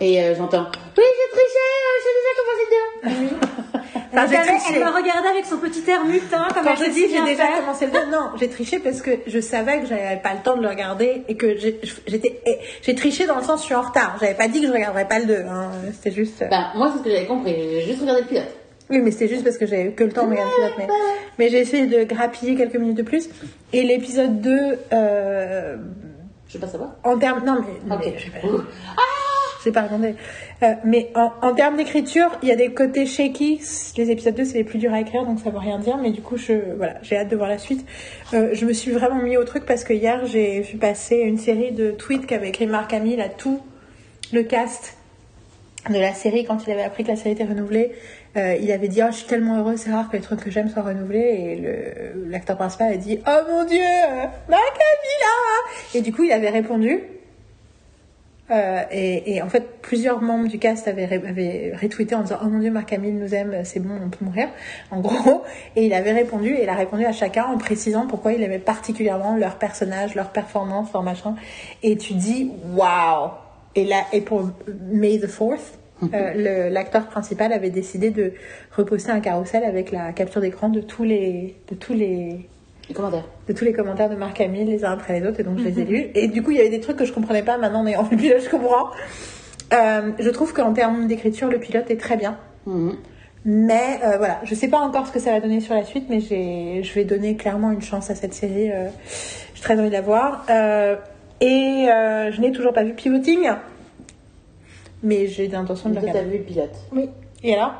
Et 0.00 0.34
j'entends, 0.36 0.66
oui, 0.96 1.04
j'ai 1.04 1.30
triché, 1.36 1.64
j'ai 2.04 2.14
déjà 2.18 2.32
commencé 2.40 2.64
le 3.04 3.30
2. 3.30 3.77
Enfin, 4.12 4.26
elle, 4.32 4.46
triché. 4.58 4.74
elle 4.80 4.84
me 4.84 4.90
regardait 4.96 5.28
avec 5.28 5.44
son 5.44 5.58
petit 5.58 5.82
air 5.88 6.04
mutin, 6.04 6.48
comme 6.54 6.64
Quand 6.64 6.70
elle 6.78 6.86
je 6.86 6.90
dis 6.90 7.00
j'ai 7.10 7.20
déjà 7.24 7.46
faire. 7.46 7.60
commencé 7.60 7.86
le 7.86 7.92
film, 7.92 8.10
non, 8.10 8.30
j'ai 8.38 8.48
triché 8.48 8.78
parce 8.78 9.02
que 9.02 9.10
je 9.26 9.40
savais 9.40 9.80
que 9.80 9.86
j'avais 9.86 10.20
pas 10.22 10.34
le 10.34 10.40
temps 10.42 10.56
de 10.56 10.62
le 10.62 10.68
regarder 10.68 11.22
et 11.28 11.36
que 11.36 11.56
j'étais, 11.56 12.40
j'ai 12.82 12.94
triché 12.94 13.26
dans 13.26 13.36
le 13.36 13.42
sens 13.44 13.60
je 13.60 13.66
suis 13.66 13.74
en 13.74 13.82
retard. 13.82 14.16
J'avais 14.20 14.34
pas 14.34 14.48
dit 14.48 14.60
que 14.60 14.66
je 14.68 14.72
regarderais 14.72 15.06
pas 15.08 15.18
le 15.18 15.26
2. 15.26 15.34
Hein. 15.48 15.70
C'était 15.92 16.10
juste. 16.14 16.42
euh, 16.42 16.48
Bah, 16.48 16.68
moi, 16.76 16.90
c'est 16.92 16.98
ce 16.98 17.04
que 17.04 17.10
j'avais 17.10 17.26
compris. 17.26 17.54
J'ai 17.54 17.82
juste 17.82 18.00
regardé 18.00 18.22
le 18.22 18.26
pilote. 18.28 18.44
Oui, 18.90 19.00
mais 19.02 19.10
c'était 19.10 19.28
juste 19.28 19.44
parce 19.44 19.58
que 19.58 19.66
j'avais 19.66 19.84
eu 19.84 19.92
que 19.92 20.04
le 20.04 20.12
temps 20.12 20.24
de 20.24 20.30
regarder 20.30 20.50
le 20.56 20.74
pilote. 20.74 20.88
Mais, 20.88 20.94
mais 21.38 21.50
j'ai 21.50 21.58
essayé 21.58 21.86
de 21.86 22.04
grappiller 22.04 22.54
quelques 22.56 22.76
minutes 22.76 22.96
de 22.96 23.02
plus. 23.02 23.28
Et 23.74 23.82
l'épisode 23.82 24.40
2, 24.40 24.78
euh, 24.94 25.76
Je 26.48 26.54
veux 26.54 26.60
pas 26.60 26.68
savoir. 26.68 26.92
en 27.04 27.18
termes. 27.18 27.44
Non, 27.44 27.56
mais. 27.60 27.94
Ok. 27.94 28.00
mais 28.06 28.18
je 28.18 28.24
vais 28.26 28.30
pas, 28.40 28.46
je 28.46 28.48
vais 29.64 29.72
pas 29.72 29.82
raconter. 29.82 30.14
Euh, 30.62 30.74
mais 30.84 31.10
en, 31.14 31.54
termes 31.54 31.76
d'écriture, 31.76 32.30
il 32.42 32.48
y 32.48 32.52
a 32.52 32.56
des 32.56 32.72
côtés 32.72 33.06
shaky. 33.06 33.60
Les 33.96 34.10
épisodes 34.10 34.34
2, 34.34 34.44
c'est 34.44 34.58
les 34.58 34.64
plus 34.64 34.78
durs 34.78 34.92
à 34.92 35.00
écrire, 35.00 35.24
donc 35.24 35.40
ça 35.40 35.50
veut 35.50 35.58
rien 35.58 35.78
dire. 35.78 35.96
Mais 35.98 36.10
du 36.10 36.22
coup, 36.22 36.36
je, 36.36 36.74
voilà, 36.76 36.94
j'ai 37.02 37.16
hâte 37.16 37.28
de 37.28 37.36
voir 37.36 37.48
la 37.48 37.58
suite. 37.58 37.84
Euh, 38.34 38.50
je 38.52 38.64
me 38.64 38.72
suis 38.72 38.92
vraiment 38.92 39.22
mis 39.22 39.36
au 39.36 39.44
truc 39.44 39.64
parce 39.66 39.84
que 39.84 39.92
hier, 39.92 40.26
j'ai 40.26 40.60
vu 40.60 40.78
passer 40.78 41.16
une 41.16 41.38
série 41.38 41.72
de 41.72 41.90
tweets 41.90 42.26
qu'avait 42.26 42.48
écrit 42.48 42.66
Marc 42.66 42.92
Hamill 42.92 43.20
à 43.20 43.28
tout 43.28 43.60
le 44.32 44.42
cast 44.42 44.96
de 45.88 45.98
la 45.98 46.12
série 46.12 46.44
quand 46.44 46.66
il 46.66 46.72
avait 46.72 46.82
appris 46.82 47.04
que 47.04 47.08
la 47.08 47.16
série 47.16 47.30
était 47.30 47.44
renouvelée. 47.44 47.92
Euh, 48.36 48.56
il 48.60 48.70
avait 48.72 48.88
dit 48.88 49.00
oh, 49.02 49.08
je 49.10 49.16
suis 49.16 49.26
tellement 49.26 49.58
heureux, 49.58 49.76
c'est 49.76 49.90
rare 49.90 50.08
que 50.10 50.16
les 50.16 50.22
trucs 50.22 50.40
que 50.40 50.50
j'aime 50.50 50.68
soient 50.68 50.82
renouvelés. 50.82 51.18
Et 51.18 52.28
l'acteur 52.28 52.56
principal 52.56 52.92
a 52.92 52.96
dit 52.96 53.20
oh 53.26 53.40
mon 53.50 53.64
dieu, 53.64 53.78
Marc 54.48 54.74
Hamill 54.74 55.24
ah 55.24 55.96
Et 55.96 56.00
du 56.02 56.12
coup, 56.12 56.24
il 56.24 56.32
avait 56.32 56.50
répondu. 56.50 57.00
Euh, 58.50 58.82
et, 58.90 59.34
et 59.34 59.42
en 59.42 59.48
fait, 59.48 59.80
plusieurs 59.82 60.22
membres 60.22 60.48
du 60.48 60.58
cast 60.58 60.88
avaient, 60.88 61.04
retweeté 61.06 62.14
en 62.14 62.22
disant 62.22 62.38
Oh 62.42 62.46
mon 62.46 62.60
dieu, 62.60 62.70
Marc 62.70 62.92
Hamill 62.92 63.18
nous 63.18 63.34
aime, 63.34 63.54
c'est 63.64 63.80
bon, 63.80 63.94
on 64.02 64.08
peut 64.08 64.24
mourir. 64.24 64.48
En 64.90 65.00
gros, 65.00 65.42
et 65.76 65.84
il 65.84 65.92
avait 65.92 66.12
répondu, 66.12 66.54
et 66.54 66.62
il 66.62 66.68
a 66.68 66.74
répondu 66.74 67.04
à 67.04 67.12
chacun 67.12 67.44
en 67.44 67.58
précisant 67.58 68.06
pourquoi 68.06 68.32
il 68.32 68.42
aimait 68.42 68.58
particulièrement 68.58 69.36
leur 69.36 69.56
personnage, 69.58 70.14
leur 70.14 70.30
performance, 70.30 70.92
leur 70.94 71.02
machin. 71.02 71.34
Et 71.82 71.96
tu 71.96 72.14
dis 72.14 72.50
Waouh 72.74 73.30
Et 73.74 73.84
là, 73.84 74.02
et 74.12 74.22
pour 74.22 74.48
May 74.90 75.18
the 75.18 75.26
4th, 75.26 75.74
euh, 76.14 76.32
le- 76.34 76.72
l'acteur 76.72 77.08
principal 77.08 77.52
avait 77.52 77.70
décidé 77.70 78.10
de 78.10 78.32
reposter 78.76 79.10
un 79.10 79.20
carrousel 79.20 79.64
avec 79.64 79.90
la 79.90 80.12
capture 80.12 80.40
d'écran 80.40 80.68
de 80.68 80.80
tous 80.80 81.02
les, 81.04 81.56
de 81.70 81.74
tous 81.74 81.92
les, 81.92 82.48
Les 82.88 82.94
commentaires. 82.94 83.24
de 83.46 83.52
tous 83.52 83.64
les 83.64 83.72
commentaires 83.72 84.08
de 84.08 84.14
Marc 84.16 84.40
Hamill 84.40 84.66
les 84.66 84.84
uns 84.84 84.92
après 84.92 85.20
les 85.20 85.26
autres 85.26 85.40
et 85.40 85.42
donc 85.42 85.58
je 85.58 85.64
les 85.64 85.80
ai 85.80 85.84
lus. 85.84 86.06
Et 86.14 86.28
du 86.28 86.42
coup 86.42 86.50
il 86.52 86.56
y 86.56 86.60
avait 86.60 86.70
des 86.70 86.80
trucs 86.80 86.96
que 86.96 87.04
je 87.04 87.12
comprenais 87.12 87.42
pas 87.42 87.58
maintenant 87.58 87.82
mais 87.82 87.96
en 87.96 88.02
vu 88.02 88.16
le 88.16 88.22
pilote 88.22 88.42
je 88.44 88.48
comprends. 88.50 88.88
Euh, 89.74 90.12
je 90.18 90.30
trouve 90.30 90.52
qu'en 90.54 90.72
termes 90.72 91.06
d'écriture 91.06 91.48
le 91.48 91.58
pilote 91.60 91.90
est 91.90 92.00
très 92.00 92.16
bien. 92.16 92.38
Mhm. 92.66 92.96
mais 93.44 94.00
euh, 94.04 94.16
voilà 94.18 94.40
je 94.44 94.54
sais 94.54 94.68
pas 94.68 94.78
encore 94.78 95.06
ce 95.06 95.12
que 95.12 95.20
ça 95.20 95.30
va 95.32 95.40
donner 95.40 95.60
sur 95.60 95.74
la 95.74 95.84
suite 95.84 96.06
mais 96.10 96.20
je 96.20 96.94
vais 96.94 97.04
donner 97.04 97.36
clairement 97.36 97.70
une 97.70 97.82
chance 97.82 98.10
à 98.10 98.14
cette 98.14 98.34
série 98.34 98.70
euh, 98.72 98.88
j'ai 99.54 99.62
très 99.62 99.78
envie 99.78 99.88
de 99.88 99.94
la 99.94 100.00
voir. 100.02 100.44
Et 101.40 101.86
je 101.86 102.40
n'ai 102.40 102.52
toujours 102.52 102.72
pas 102.72 102.84
vu 102.84 102.94
Pivoting 102.94 103.48
mais 105.02 105.28
j'ai 105.28 105.46
l'intention 105.48 105.90
de 105.90 105.94
le 105.94 106.00
Toi, 106.00 106.10
t'as 106.12 106.18
regarder. 106.18 106.36
vu 106.36 106.38
le 106.38 106.44
pilote. 106.44 106.74
oui. 106.92 107.08
Et 107.44 107.54
alors? 107.54 107.74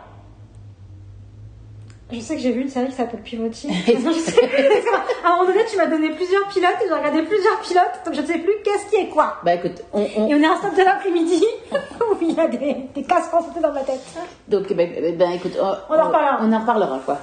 Je 2.10 2.20
sais 2.20 2.36
que 2.36 2.40
j'ai 2.40 2.52
vu 2.52 2.62
une 2.62 2.68
série 2.70 2.86
qui 2.86 2.92
s'appelle 2.94 3.20
Pivoting. 3.20 3.70
à 5.24 5.28
un 5.28 5.30
moment 5.36 5.44
donné, 5.46 5.60
tu 5.70 5.76
m'as 5.76 5.86
donné 5.86 6.08
plusieurs 6.10 6.48
pilotes 6.48 6.76
et 6.82 6.88
j'ai 6.88 6.94
regardé 6.94 7.22
plusieurs 7.22 7.60
pilotes, 7.60 8.00
donc 8.06 8.14
je 8.14 8.20
ne 8.22 8.26
sais 8.26 8.38
plus 8.38 8.52
qu'est-ce 8.64 8.86
qui 8.90 8.96
est 8.96 9.08
quoi. 9.08 9.36
Bah 9.44 9.54
écoute, 9.54 9.82
on, 9.92 10.00
on- 10.16 10.28
Et 10.28 10.34
on 10.34 10.42
est 10.42 10.46
à 10.46 10.52
un 10.52 10.56
stade 10.56 10.74
de 10.76 10.82
l'après-midi 10.84 11.44
où 12.00 12.16
il 12.22 12.32
y 12.34 12.40
a 12.40 12.48
des, 12.48 12.76
des 12.94 13.02
casques 13.02 13.30
sauter 13.30 13.60
dans 13.60 13.72
ma 13.72 13.82
tête. 13.82 14.00
donc 14.48 14.72
ben, 14.72 15.16
ben, 15.18 15.30
écoute, 15.32 15.52
on, 15.60 15.64
On 15.64 15.98
en 15.98 16.06
reparlera. 16.06 16.38
On 16.42 16.52
en 16.52 16.58
reparlera 16.60 16.98
quoi. 17.04 17.18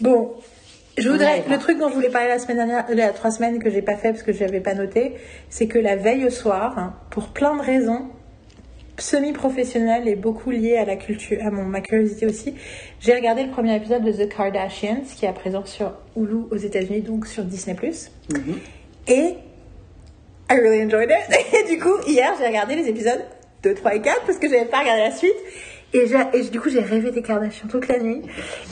Bon, 0.00 0.34
je 0.96 1.08
voudrais 1.08 1.44
le 1.48 1.58
truc 1.58 1.78
dont 1.78 1.88
je 1.88 1.94
voulais 1.94 2.10
parler 2.10 2.28
la 2.28 2.38
semaine 2.38 2.58
dernière, 2.58 2.84
euh, 2.88 2.92
il 2.92 2.98
y 2.98 3.02
a 3.02 3.10
trois 3.12 3.32
semaines 3.32 3.60
que 3.60 3.70
j'ai 3.70 3.82
pas 3.82 3.96
fait 3.96 4.10
parce 4.10 4.22
que 4.22 4.32
je 4.32 4.44
n'avais 4.44 4.60
pas 4.60 4.74
noté, 4.74 5.14
c'est 5.48 5.66
que 5.66 5.78
la 5.80 5.96
veille 5.96 6.24
au 6.26 6.30
soir, 6.30 6.92
pour 7.10 7.28
plein 7.28 7.56
de 7.56 7.62
raisons 7.62 8.08
semi-professionnelles 9.00 10.08
et 10.08 10.16
beaucoup 10.16 10.50
liées 10.50 10.76
à 10.76 10.84
la 10.84 10.96
culture, 10.96 11.38
à 11.44 11.50
mon 11.50 11.64
ma 11.64 11.80
curiosité 11.80 12.26
aussi, 12.26 12.54
j'ai 13.00 13.14
regardé 13.14 13.44
le 13.44 13.50
premier 13.50 13.76
épisode 13.76 14.04
de 14.04 14.12
The 14.12 14.28
Kardashians 14.28 15.02
qui 15.16 15.24
est 15.24 15.28
à 15.28 15.32
présent 15.32 15.64
sur 15.64 15.92
Hulu 16.16 16.46
aux 16.50 16.56
États-Unis, 16.56 17.02
donc 17.02 17.26
sur 17.26 17.44
Disney+. 17.44 17.76
Et 19.06 19.34
I 20.50 20.54
really 20.54 20.82
enjoyed 20.82 21.10
it. 21.10 21.36
Et 21.54 21.74
du 21.74 21.80
coup, 21.80 21.94
hier, 22.06 22.34
j'ai 22.38 22.46
regardé 22.46 22.76
les 22.76 22.88
épisodes 22.88 23.24
2, 23.62 23.74
3 23.74 23.96
et 23.96 24.00
4 24.00 24.22
parce 24.24 24.38
que 24.38 24.48
j'avais 24.48 24.64
pas 24.64 24.80
regardé 24.80 25.02
la 25.02 25.10
suite. 25.10 25.36
Et, 25.94 26.04
du 26.52 26.60
coup, 26.60 26.68
j'ai 26.68 26.80
rêvé 26.80 27.10
des 27.10 27.22
Kardashians 27.22 27.66
toute 27.66 27.88
la 27.88 27.98
nuit. 27.98 28.20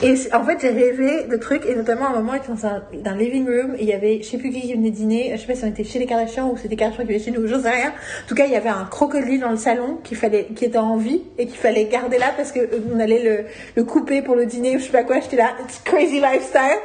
Et 0.03 0.13
en 0.33 0.43
fait, 0.43 0.59
j'ai 0.61 0.69
rêvé 0.69 1.23
de 1.23 1.35
trucs, 1.37 1.65
et 1.65 1.75
notamment 1.75 2.05
à 2.05 2.09
un 2.09 2.15
moment, 2.17 2.33
on 2.33 2.35
était 2.35 2.49
dans 2.49 2.65
un, 2.67 2.83
dans 3.03 3.15
living 3.15 3.47
room, 3.47 3.75
et 3.75 3.81
il 3.81 3.87
y 3.87 3.93
avait, 3.93 4.19
je 4.21 4.29
sais 4.29 4.37
plus 4.37 4.51
qui 4.51 4.61
qui 4.61 4.73
venait 4.75 4.91
dîner, 4.91 5.31
je 5.35 5.41
sais 5.41 5.47
pas 5.47 5.55
si 5.55 5.63
on 5.63 5.67
était 5.67 5.83
chez 5.83 5.97
les 5.97 6.05
Kardashians 6.05 6.51
ou 6.51 6.57
c'était 6.57 6.75
Kardashians 6.75 7.05
qui 7.05 7.13
venaient 7.13 7.23
chez 7.23 7.31
nous, 7.31 7.47
j'en 7.47 7.61
sais 7.61 7.71
rien. 7.71 7.89
En 7.89 8.27
tout 8.27 8.35
cas, 8.35 8.45
il 8.45 8.51
y 8.51 8.55
avait 8.55 8.69
un 8.69 8.85
crocodile 8.85 9.39
dans 9.39 9.49
le 9.49 9.57
salon 9.57 9.97
qu'il 10.03 10.15
fallait, 10.15 10.47
qui 10.55 10.65
était 10.65 10.77
en 10.77 10.97
vie, 10.97 11.23
et 11.39 11.47
qu'il 11.47 11.57
fallait 11.57 11.85
garder 11.85 12.19
là 12.19 12.33
parce 12.37 12.51
que 12.51 12.59
euh, 12.59 12.79
on 12.93 12.99
allait 12.99 13.45
le, 13.75 13.83
couper 13.83 14.21
pour 14.21 14.35
le 14.35 14.45
dîner 14.45 14.75
ou 14.75 14.79
je 14.79 14.85
sais 14.85 14.91
pas 14.91 15.03
quoi, 15.03 15.19
j'étais 15.19 15.37
là, 15.37 15.55
crazy 15.85 16.19
lifestyle. 16.19 16.77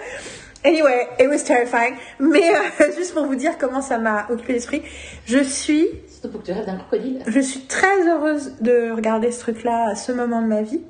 Anyway, 0.65 1.09
it 1.19 1.29
was 1.29 1.45
terrifying. 1.45 1.97
Mais 2.21 2.55
euh, 2.55 2.93
juste 2.97 3.15
pour 3.15 3.27
vous 3.27 3.35
dire 3.35 3.59
comment 3.59 3.83
ça 3.83 3.99
m'a 3.99 4.27
occupé 4.31 4.53
l'esprit, 4.55 4.83
je 5.27 5.39
suis, 5.39 5.89
Surtout 6.09 6.31
pour 6.31 6.41
que 6.41 6.47
tu 6.47 6.53
rêves 6.53 6.67
d'un 6.67 6.77
crocodile. 6.77 7.23
je 7.27 7.41
suis 7.41 7.63
très 7.63 8.09
heureuse 8.09 8.55
de 8.61 8.93
regarder 8.93 9.33
ce 9.33 9.41
truc-là 9.41 9.91
à 9.91 9.95
ce 9.95 10.13
moment 10.13 10.41
de 10.41 10.47
ma 10.47 10.63
vie. 10.63 10.83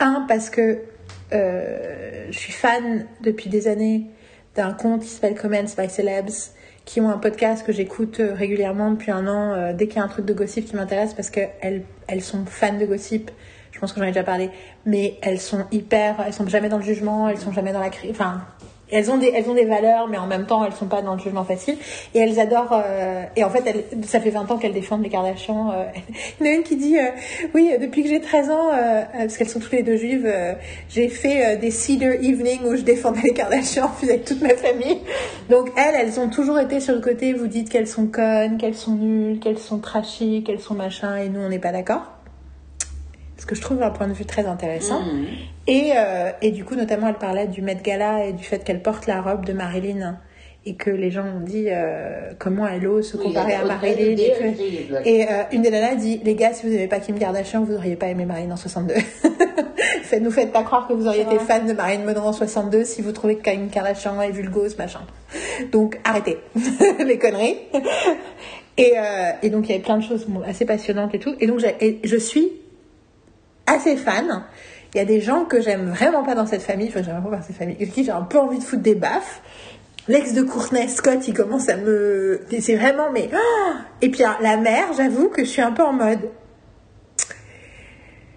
Un, 0.00 0.26
parce 0.28 0.50
que 0.50 0.78
euh, 1.32 2.26
je 2.30 2.38
suis 2.38 2.52
fan 2.52 3.06
depuis 3.22 3.50
des 3.50 3.68
années 3.68 4.06
d'un 4.54 4.72
compte 4.72 5.02
qui 5.02 5.08
s'appelle 5.08 5.34
Comments 5.34 5.64
by 5.76 5.88
Celebs, 5.88 6.52
qui 6.84 7.00
ont 7.00 7.10
un 7.10 7.18
podcast 7.18 7.66
que 7.66 7.72
j'écoute 7.72 8.20
euh, 8.20 8.32
régulièrement 8.34 8.90
depuis 8.90 9.10
un 9.10 9.26
an 9.26 9.52
euh, 9.52 9.72
dès 9.72 9.88
qu'il 9.88 9.96
y 9.96 10.00
a 10.00 10.04
un 10.04 10.08
truc 10.08 10.24
de 10.24 10.32
gossip 10.32 10.66
qui 10.66 10.76
m'intéresse 10.76 11.14
parce 11.14 11.30
qu'elles 11.30 11.82
elles 12.06 12.22
sont 12.22 12.44
fans 12.46 12.78
de 12.78 12.86
gossip. 12.86 13.30
Je 13.78 13.80
pense 13.80 13.92
que 13.92 14.00
j'en 14.00 14.06
ai 14.06 14.10
déjà 14.10 14.24
parlé, 14.24 14.50
mais 14.86 15.14
elles 15.22 15.38
sont 15.38 15.66
hyper, 15.70 16.16
elles 16.26 16.32
sont 16.32 16.48
jamais 16.48 16.68
dans 16.68 16.78
le 16.78 16.82
jugement, 16.82 17.28
elles 17.28 17.38
sont 17.38 17.52
jamais 17.52 17.72
dans 17.72 17.78
la 17.78 17.90
crise. 17.90 18.10
Enfin, 18.10 18.40
elles 18.90 19.08
ont 19.08 19.18
des, 19.18 19.30
elles 19.32 19.48
ont 19.48 19.54
des 19.54 19.66
valeurs, 19.66 20.08
mais 20.08 20.18
en 20.18 20.26
même 20.26 20.46
temps, 20.46 20.64
elles 20.64 20.72
sont 20.72 20.86
pas 20.86 21.00
dans 21.00 21.14
le 21.14 21.20
jugement 21.20 21.44
facile. 21.44 21.76
Et 22.12 22.18
elles 22.18 22.40
adorent. 22.40 22.72
euh, 22.84 23.22
et 23.36 23.44
en 23.44 23.50
fait, 23.50 23.86
ça 24.02 24.18
fait 24.18 24.30
20 24.30 24.50
ans 24.50 24.56
qu'elles 24.58 24.72
défendent 24.72 25.04
les 25.04 25.10
Kardashians. 25.10 25.70
euh. 25.70 25.84
Il 26.40 26.46
y 26.46 26.48
en 26.48 26.52
a 26.52 26.56
une 26.56 26.64
qui 26.64 26.74
dit, 26.74 26.98
euh, 26.98 27.10
oui, 27.54 27.70
euh, 27.72 27.78
depuis 27.78 28.02
que 28.02 28.08
j'ai 28.08 28.20
13 28.20 28.50
ans, 28.50 28.70
parce 29.12 29.36
qu'elles 29.36 29.48
sont 29.48 29.60
toutes 29.60 29.70
les 29.70 29.84
deux 29.84 29.96
juives, 29.96 30.28
j'ai 30.88 31.08
fait 31.08 31.56
des 31.58 31.70
Cedar 31.70 32.14
Evening 32.14 32.64
où 32.64 32.74
je 32.74 32.82
défendais 32.82 33.20
les 33.22 33.32
Kardashians 33.32 33.92
avec 34.02 34.24
toute 34.24 34.42
ma 34.42 34.56
famille. 34.56 34.98
Donc 35.50 35.70
elles, 35.76 35.94
elles 35.94 36.18
ont 36.18 36.30
toujours 36.30 36.58
été 36.58 36.80
sur 36.80 36.96
le 36.96 37.00
côté. 37.00 37.32
Vous 37.32 37.46
dites 37.46 37.68
qu'elles 37.68 37.86
sont 37.86 38.08
connes, 38.08 38.58
qu'elles 38.58 38.74
sont 38.74 38.96
nulles, 38.96 39.38
qu'elles 39.38 39.58
sont 39.58 39.78
trashy, 39.78 40.42
qu'elles 40.44 40.60
sont 40.60 40.74
machin, 40.74 41.16
et 41.16 41.28
nous, 41.28 41.40
on 41.40 41.48
n'est 41.48 41.60
pas 41.60 41.72
d'accord. 41.72 42.17
Ce 43.38 43.46
que 43.46 43.54
je 43.54 43.60
trouve 43.62 43.82
un 43.82 43.90
point 43.90 44.08
de 44.08 44.12
vue 44.12 44.24
très 44.26 44.44
intéressant. 44.46 45.00
Mhm. 45.00 45.26
Et, 45.66 45.92
euh, 45.96 46.30
et 46.42 46.50
du 46.50 46.64
coup, 46.64 46.74
notamment, 46.74 47.08
elle 47.08 47.14
parlait 47.14 47.46
du 47.46 47.62
Met 47.62 47.76
Gala 47.82 48.26
et 48.26 48.32
du 48.32 48.44
fait 48.44 48.64
qu'elle 48.64 48.82
porte 48.82 49.06
la 49.06 49.20
robe 49.22 49.44
de 49.46 49.52
Marilyn. 49.52 50.18
Et 50.66 50.74
que 50.74 50.90
les 50.90 51.10
gens 51.10 51.24
ont 51.24 51.40
dit 51.40 51.66
euh, 51.68 52.32
comment 52.38 52.66
elle 52.66 52.86
ose 52.86 53.12
se 53.12 53.16
comparer 53.16 53.54
à 53.54 53.64
Marilyn. 53.64 54.16
Et, 55.04 55.20
que- 55.24 55.32
euh, 55.32 55.42
une 55.52 55.62
des 55.62 55.70
nanas 55.70 55.94
dit 55.94 56.20
Les 56.24 56.34
gars, 56.34 56.52
si 56.52 56.66
vous 56.66 56.72
n'aimez 56.72 56.88
pas 56.88 56.98
Kim 57.00 57.18
Kardashian, 57.18 57.62
vous 57.64 57.72
n'auriez 57.72 57.96
pas 57.96 58.08
aimé 58.08 58.26
Marilyn 58.26 58.50
en 58.50 58.56
62. 58.56 58.94
Faites, 60.02 60.20
nous 60.22 60.30
faites 60.30 60.52
pas 60.52 60.64
croire 60.64 60.86
que 60.86 60.92
vous 60.92 61.06
auriez 61.06 61.22
été 61.22 61.38
fan 61.38 61.66
de 61.66 61.72
Marilyn 61.72 62.04
Monroe 62.04 62.26
en 62.28 62.32
62 62.32 62.84
si 62.84 63.00
vous 63.00 63.12
trouvez 63.12 63.36
que 63.36 63.48
Kim 63.48 63.70
Kardashian 63.70 64.20
est 64.20 64.30
vulgose, 64.32 64.76
machin. 64.76 65.00
Donc 65.72 65.98
arrêtez 66.04 66.36
les 67.06 67.18
conneries. 67.18 67.56
Et, 68.76 68.92
euh, 68.96 69.30
et 69.42 69.50
donc 69.50 69.66
il 69.68 69.70
y 69.70 69.74
avait 69.74 69.82
plein 69.82 69.96
de 69.98 70.02
choses 70.04 70.26
bon, 70.26 70.42
assez 70.46 70.66
passionnantes 70.66 71.14
et 71.14 71.18
tout. 71.18 71.34
Et 71.40 71.46
donc 71.46 71.62
et 71.80 72.00
je 72.04 72.16
suis 72.16 72.50
assez 73.68 73.96
fan. 73.96 74.44
Il 74.94 74.98
y 74.98 75.00
a 75.00 75.04
des 75.04 75.20
gens 75.20 75.44
que 75.44 75.60
j'aime 75.60 75.90
vraiment 75.90 76.22
pas 76.22 76.34
dans 76.34 76.46
cette 76.46 76.62
famille, 76.62 76.88
enfin 76.88 77.02
j'aime 77.02 77.22
pas 77.22 77.36
dans 77.36 77.42
cette 77.42 77.56
famille, 77.56 77.76
qui 77.90 78.04
j'ai 78.04 78.10
un 78.10 78.22
peu 78.22 78.38
envie 78.38 78.58
de 78.58 78.64
foutre 78.64 78.82
des 78.82 78.94
baffes. 78.94 79.42
L'ex 80.08 80.32
de 80.32 80.42
Courtney 80.42 80.88
Scott, 80.88 81.28
il 81.28 81.34
commence 81.34 81.68
à 81.68 81.76
me... 81.76 82.40
C'est 82.60 82.76
vraiment, 82.76 83.10
mais... 83.12 83.28
ah 83.34 83.80
Et 84.00 84.08
puis 84.08 84.22
la 84.40 84.56
mère, 84.56 84.94
j'avoue 84.96 85.28
que 85.28 85.44
je 85.44 85.50
suis 85.50 85.60
un 85.60 85.72
peu 85.72 85.82
en 85.82 85.92
mode... 85.92 86.30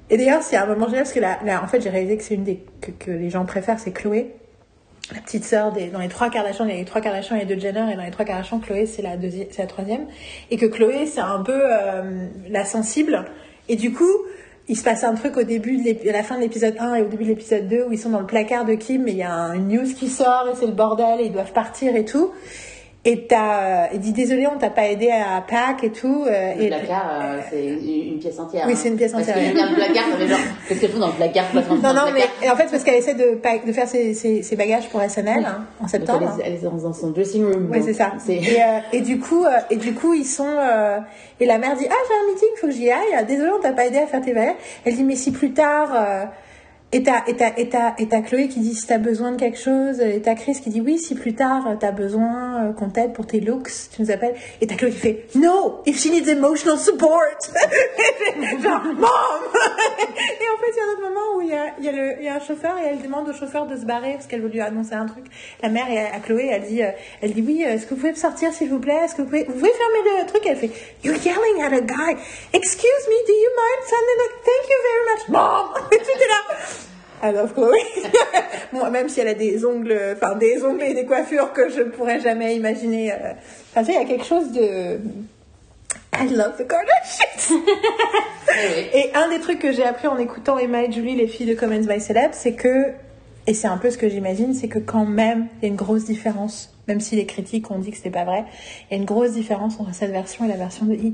Et 0.10 0.18
d'ailleurs, 0.18 0.44
c'est 0.44 0.58
un 0.58 0.66
moment 0.66 0.88
génial 0.88 1.04
parce 1.04 1.14
que 1.14 1.22
là, 1.22 1.40
là, 1.46 1.64
en 1.64 1.68
fait, 1.68 1.80
j'ai 1.80 1.90
réalisé 1.90 2.18
que 2.18 2.24
c'est 2.24 2.34
une 2.34 2.44
des... 2.44 2.62
Que, 2.82 3.12
les 3.12 3.30
gens 3.30 3.46
préfèrent, 3.46 3.80
c'est 3.80 3.94
Chloé. 3.94 4.36
La 5.16 5.22
petite 5.22 5.46
sœur 5.46 5.72
des... 5.72 5.88
Dans 5.88 6.00
les 6.00 6.10
trois 6.10 6.30
Kardashians, 6.30 6.66
il 6.66 6.72
y 6.72 6.76
a 6.76 6.80
les 6.80 6.84
trois 6.84 7.00
Kardashians 7.00 7.38
et 7.38 7.46
les 7.46 7.56
deux 7.56 7.62
Jenner, 7.62 7.90
et 7.94 7.96
dans 7.96 8.04
les 8.04 8.12
trois 8.12 8.26
Kardashians, 8.26 8.60
Chloé, 8.60 8.86
c'est 8.86 9.02
la 9.02 9.16
deuxième, 9.16 9.48
la 9.58 9.68
troisième. 9.68 10.08
Et 10.50 10.58
que 10.58 10.66
Chloé, 10.66 11.06
c'est 11.06 11.22
un 11.22 11.42
peu 11.42 11.62
euh, 11.64 12.28
la 12.50 12.66
sensible. 12.66 13.24
Et 13.70 13.78
du 13.78 13.94
coup, 13.94 14.12
il 14.72 14.78
se 14.78 14.84
passe 14.84 15.04
un 15.04 15.14
truc 15.16 15.36
au 15.36 15.44
début, 15.44 15.76
de 15.78 16.10
à 16.10 16.14
la 16.14 16.24
fin 16.24 16.38
de 16.38 16.42
l'épisode 16.42 16.76
1 16.80 16.96
et 16.96 17.02
au 17.02 17.08
début 17.10 17.26
de 17.26 17.30
l'épisode 17.30 17.68
2 17.68 17.86
où 17.90 17.92
ils 17.92 18.00
sont 18.00 18.10
dans 18.10 18.22
le 18.22 18.26
placard 18.26 18.64
de 18.64 18.74
Kim 18.76 19.06
et 19.08 19.12
il 19.12 19.18
y 19.18 19.22
a 19.24 19.34
un- 19.34 19.54
une 19.54 19.68
news 19.68 19.94
qui 19.94 20.08
sort 20.08 20.48
et 20.50 20.56
c'est 20.58 20.66
le 20.66 20.72
bordel 20.72 21.20
et 21.20 21.26
ils 21.26 21.32
doivent 21.34 21.52
partir 21.52 21.94
et 21.96 22.06
tout. 22.06 22.32
Et 23.04 23.26
t'as, 23.26 23.92
il 23.94 24.00
dit 24.00 24.12
désolé, 24.14 24.46
on 24.46 24.60
t'a 24.60 24.70
pas 24.70 24.88
aidé 24.88 25.10
à 25.10 25.42
pack 25.42 25.84
et 25.84 25.90
tout. 25.92 26.24
euh, 26.28 26.54
Le 26.56 26.62
et 26.66 26.68
placard, 26.68 27.10
euh, 27.24 27.40
c'est 27.50 27.66
une, 27.66 28.14
une 28.14 28.20
pièce 28.20 28.40
entière. 28.40 28.66
Oui, 28.68 28.74
hein. 28.74 28.76
c'est 28.80 28.90
une 28.90 28.96
pièce 28.96 29.12
Parce 29.14 29.24
entière, 29.24 29.38
que 29.38 29.42
ouais. 29.48 29.54
bien 29.56 29.70
le 29.72 29.76
placard, 29.76 30.04
fait 30.20 30.28
genre, 30.28 30.38
qu'est-ce 30.68 30.80
qu'elles 30.82 30.92
font 30.92 31.00
dans 31.00 31.08
le 31.08 31.14
placard 31.14 31.46
non, 31.56 31.94
non, 31.96 32.12
mais 32.14 32.50
en 32.50 32.56
fait, 32.56 32.68
parce 32.70 32.84
qu'elle 32.84 32.94
essaie 33.00 33.16
de, 33.16 33.40
de 33.66 33.72
faire 33.74 33.88
ses, 33.88 34.14
ses, 34.14 34.44
ses 34.44 34.56
bagages 34.56 34.88
pour 34.90 35.02
SNL 35.02 35.44
hein, 35.44 35.66
en 35.80 35.84
Donc, 35.84 35.90
septembre. 35.90 36.32
elle 36.36 36.42
est, 36.42 36.48
elle 36.50 36.54
est 36.54 36.64
dans, 36.64 36.94
son 36.94 37.10
dressing 37.10 37.44
room. 37.52 37.70
Oui, 37.72 37.80
c'est 37.84 37.94
ça. 37.94 38.12
Et, 38.30 38.38
euh, 38.62 38.78
et 38.94 39.02
du 39.02 39.18
coup, 39.20 39.46
euh, 39.46 39.50
et 39.72 39.78
du 39.78 39.96
coup, 39.96 40.14
ils 40.14 40.24
sont. 40.24 40.46
euh, 40.48 41.00
et 41.40 41.48
la 41.48 41.58
mère 41.58 41.76
dit 41.76 41.88
ah 41.90 41.94
j'ai 42.08 42.14
un 42.14 42.32
meeting, 42.32 42.50
faut 42.58 42.68
que 42.68 42.74
j'y 42.74 42.92
aille. 42.92 43.26
Désolée, 43.28 43.50
on 43.58 43.60
t'a 43.62 43.72
pas 43.72 43.88
aidé 43.88 43.98
à 43.98 44.06
faire 44.06 44.22
tes 44.22 44.32
bagages. 44.32 44.54
Elle 44.86 44.96
dit 44.96 45.04
mais 45.04 45.16
si 45.16 45.32
plus 45.32 45.54
tard. 45.54 45.90
Euh, 46.94 46.98
et 46.98 47.04
t'as, 47.04 47.24
et, 47.28 47.36
t'as, 47.36 47.54
et, 47.58 47.70
t'as, 47.70 47.94
et 47.98 48.08
t'as 48.08 48.22
Chloé 48.22 48.48
qui 48.48 48.60
dit 48.60 48.74
si 48.74 48.86
t'as 48.86 48.98
besoin 48.98 49.32
de 49.32 49.38
quelque 49.38 49.58
chose, 49.58 50.00
et 50.02 50.22
t'as 50.22 50.36
Chris 50.36 50.60
qui 50.62 50.70
dit 50.70 50.82
oui, 50.82 50.98
si 50.98 51.16
plus 51.16 51.34
tard 51.34 51.68
euh, 51.68 51.76
t'as 51.80 51.92
besoin 51.92 52.66
euh, 52.66 52.74
qu'on 52.74 52.90
t'aide 52.90 53.14
pour 53.14 53.26
tes 53.26 53.40
looks, 53.40 53.72
tu 53.94 54.02
nous 54.02 54.12
appelles. 54.12 54.36
Et 54.60 54.68
t'as 54.68 54.76
Chloé 54.76 54.92
qui 54.92 54.98
fait 54.98 55.28
No, 55.36 55.82
if 55.86 56.00
she 56.00 56.08
needs 56.08 56.30
emotional 56.30 56.78
support. 56.78 57.22
Genre, 58.62 58.84
mom 58.84 59.10
Et 60.22 60.48
en 60.50 60.58
fait, 60.58 60.72
il 60.72 60.78
y 60.78 60.80
a 60.80 60.84
un 60.84 60.94
autre 60.94 61.02
moment 61.02 61.38
où 61.38 61.42
il 61.42 61.48
y 61.50 61.54
a, 61.54 61.80
y, 61.80 61.88
a 61.88 61.92
le, 61.92 62.24
y 62.24 62.28
a 62.28 62.36
un 62.36 62.40
chauffeur 62.40 62.78
et 62.78 62.88
elle 62.88 63.02
demande 63.02 63.28
au 63.30 63.34
chauffeur 63.34 63.68
de 63.68 63.76
se 63.76 63.86
barrer 63.86 64.14
parce 64.14 64.28
qu'elle 64.28 64.42
veut 64.42 64.50
lui 64.50 64.62
annoncer 64.62 64.94
un 64.94 65.06
truc. 65.06 65.26
La 65.64 65.70
mère 65.70 65.90
et 65.90 66.00
à 66.00 66.20
Chloé, 66.20 66.50
elle 66.52 66.64
dit, 66.64 66.84
euh, 66.84 66.92
elle 67.22 67.34
dit 67.34 67.42
oui, 67.42 67.64
euh, 67.66 67.74
est-ce 67.74 67.86
que 67.86 67.92
vous 67.92 68.02
pouvez 68.02 68.12
me 68.12 68.18
sortir 68.18 68.54
s'il 68.54 68.70
vous 68.70 68.80
plaît? 68.80 69.00
Est-ce 69.06 69.16
que 69.16 69.22
vous 69.22 69.28
pouvez, 69.30 69.44
vous 69.46 69.54
pouvez 69.54 69.72
fermer 69.72 70.22
le 70.22 70.28
truc? 70.28 70.42
Elle 70.46 70.58
fait 70.58 70.72
You're 71.04 71.18
yelling 71.18 71.62
at 71.62 71.76
a 71.76 71.82
guy. 71.82 72.18
Excuse 72.54 73.04
me, 73.08 73.28
do 73.28 73.34
you 73.34 73.50
mind 73.56 73.82
sending 73.88 74.20
a 74.20 74.30
thank 74.46 74.64
you 74.70 74.78
very 74.90 75.04
much, 75.12 75.30
mom? 75.30 75.68
Et 75.92 75.96
est 75.96 76.28
là. 76.28 76.81
I 77.24 77.32
love 77.32 77.54
Chloé. 77.54 77.78
Moi, 78.74 78.90
même 78.90 79.10
si 79.10 79.20
elle 79.20 79.28
a 79.28 79.34
des 79.34 79.64
ongles, 79.66 79.98
enfin 80.16 80.36
des 80.36 80.64
ongles 80.64 80.84
et 80.84 80.94
des 80.94 81.06
coiffures 81.06 81.54
que 81.54 81.70
je 81.70 81.80
ne 81.82 81.90
pourrais 81.90 82.20
jamais 82.20 82.56
imaginer. 82.56 83.12
euh, 83.12 83.34
Enfin, 83.72 83.82
tu 83.82 83.88
sais, 83.88 83.94
il 83.94 84.02
y 84.02 84.04
a 84.04 84.06
quelque 84.08 84.26
chose 84.26 84.52
de. 84.52 85.00
I 86.14 86.28
love 86.30 86.58
the 86.58 86.68
Kardashians. 86.68 87.62
Et 88.94 89.12
un 89.16 89.30
des 89.30 89.40
trucs 89.40 89.60
que 89.60 89.72
j'ai 89.72 89.84
appris 89.84 90.08
en 90.08 90.18
écoutant 90.18 90.58
Emma 90.60 90.84
et 90.84 90.92
Julie, 90.92 91.16
les 91.16 91.28
filles 91.28 91.46
de 91.48 91.54
Comments 91.54 91.80
by 91.80 92.02
Celeb, 92.02 92.32
c'est 92.34 92.54
que, 92.54 92.88
et 93.48 93.54
c'est 93.54 93.68
un 93.68 93.78
peu 93.78 93.90
ce 93.90 93.98
que 93.98 94.10
j'imagine, 94.10 94.54
c'est 94.54 94.68
que 94.68 94.78
quand 94.80 95.06
même, 95.06 95.48
il 95.58 95.66
y 95.66 95.66
a 95.66 95.70
une 95.70 95.78
grosse 95.78 96.04
différence, 96.04 96.76
même 96.88 97.00
si 97.00 97.16
les 97.16 97.26
critiques 97.26 97.72
ont 97.72 97.80
dit 97.80 97.92
que 97.92 97.98
c'était 97.98 98.10
pas 98.10 98.26
vrai, 98.26 98.44
il 98.90 98.94
y 98.94 98.98
a 98.98 98.98
une 99.00 99.06
grosse 99.06 99.32
différence 99.32 99.80
entre 99.80 99.94
cette 99.96 100.12
version 100.12 100.44
et 100.46 100.48
la 100.50 100.58
version 100.58 100.86
de 100.86 100.94
E. 100.96 101.14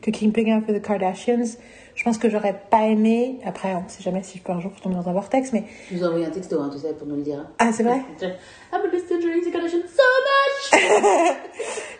Que 0.00 0.10
Keeping 0.10 0.50
Up 0.52 0.64
with 0.66 0.82
the 0.82 0.84
Kardashians, 0.86 1.58
je 1.96 2.04
pense 2.04 2.18
que 2.18 2.28
j'aurais 2.30 2.54
pas 2.70 2.84
aimé, 2.86 3.40
après, 3.44 3.74
on 3.74 3.88
sait 3.88 4.02
jamais 4.02 4.22
si 4.22 4.38
je 4.38 4.42
peux 4.44 4.52
un 4.52 4.60
jour 4.60 4.70
tomber 4.80 4.94
dans 4.94 5.08
un 5.08 5.12
vortex, 5.12 5.52
mais, 5.52 5.64
Je 5.90 5.96
vous 5.96 6.04
ai 6.04 6.06
envoyé 6.06 6.26
un 6.26 6.30
texto, 6.30 6.60
hein, 6.60 6.70
tu 6.72 6.78
sais, 6.78 6.92
pour 6.92 7.06
nous 7.08 7.16
le 7.16 7.22
dire. 7.22 7.38
hein. 7.40 7.50
ah, 7.58 7.72
c'est 7.72 7.82
vrai? 7.82 8.02
I'm 8.22 8.80
a 8.82 8.88
Mr. 8.88 9.20
Julie 9.20 9.50
Kardashian 9.50 9.80
so 9.88 10.02
much 10.30 10.82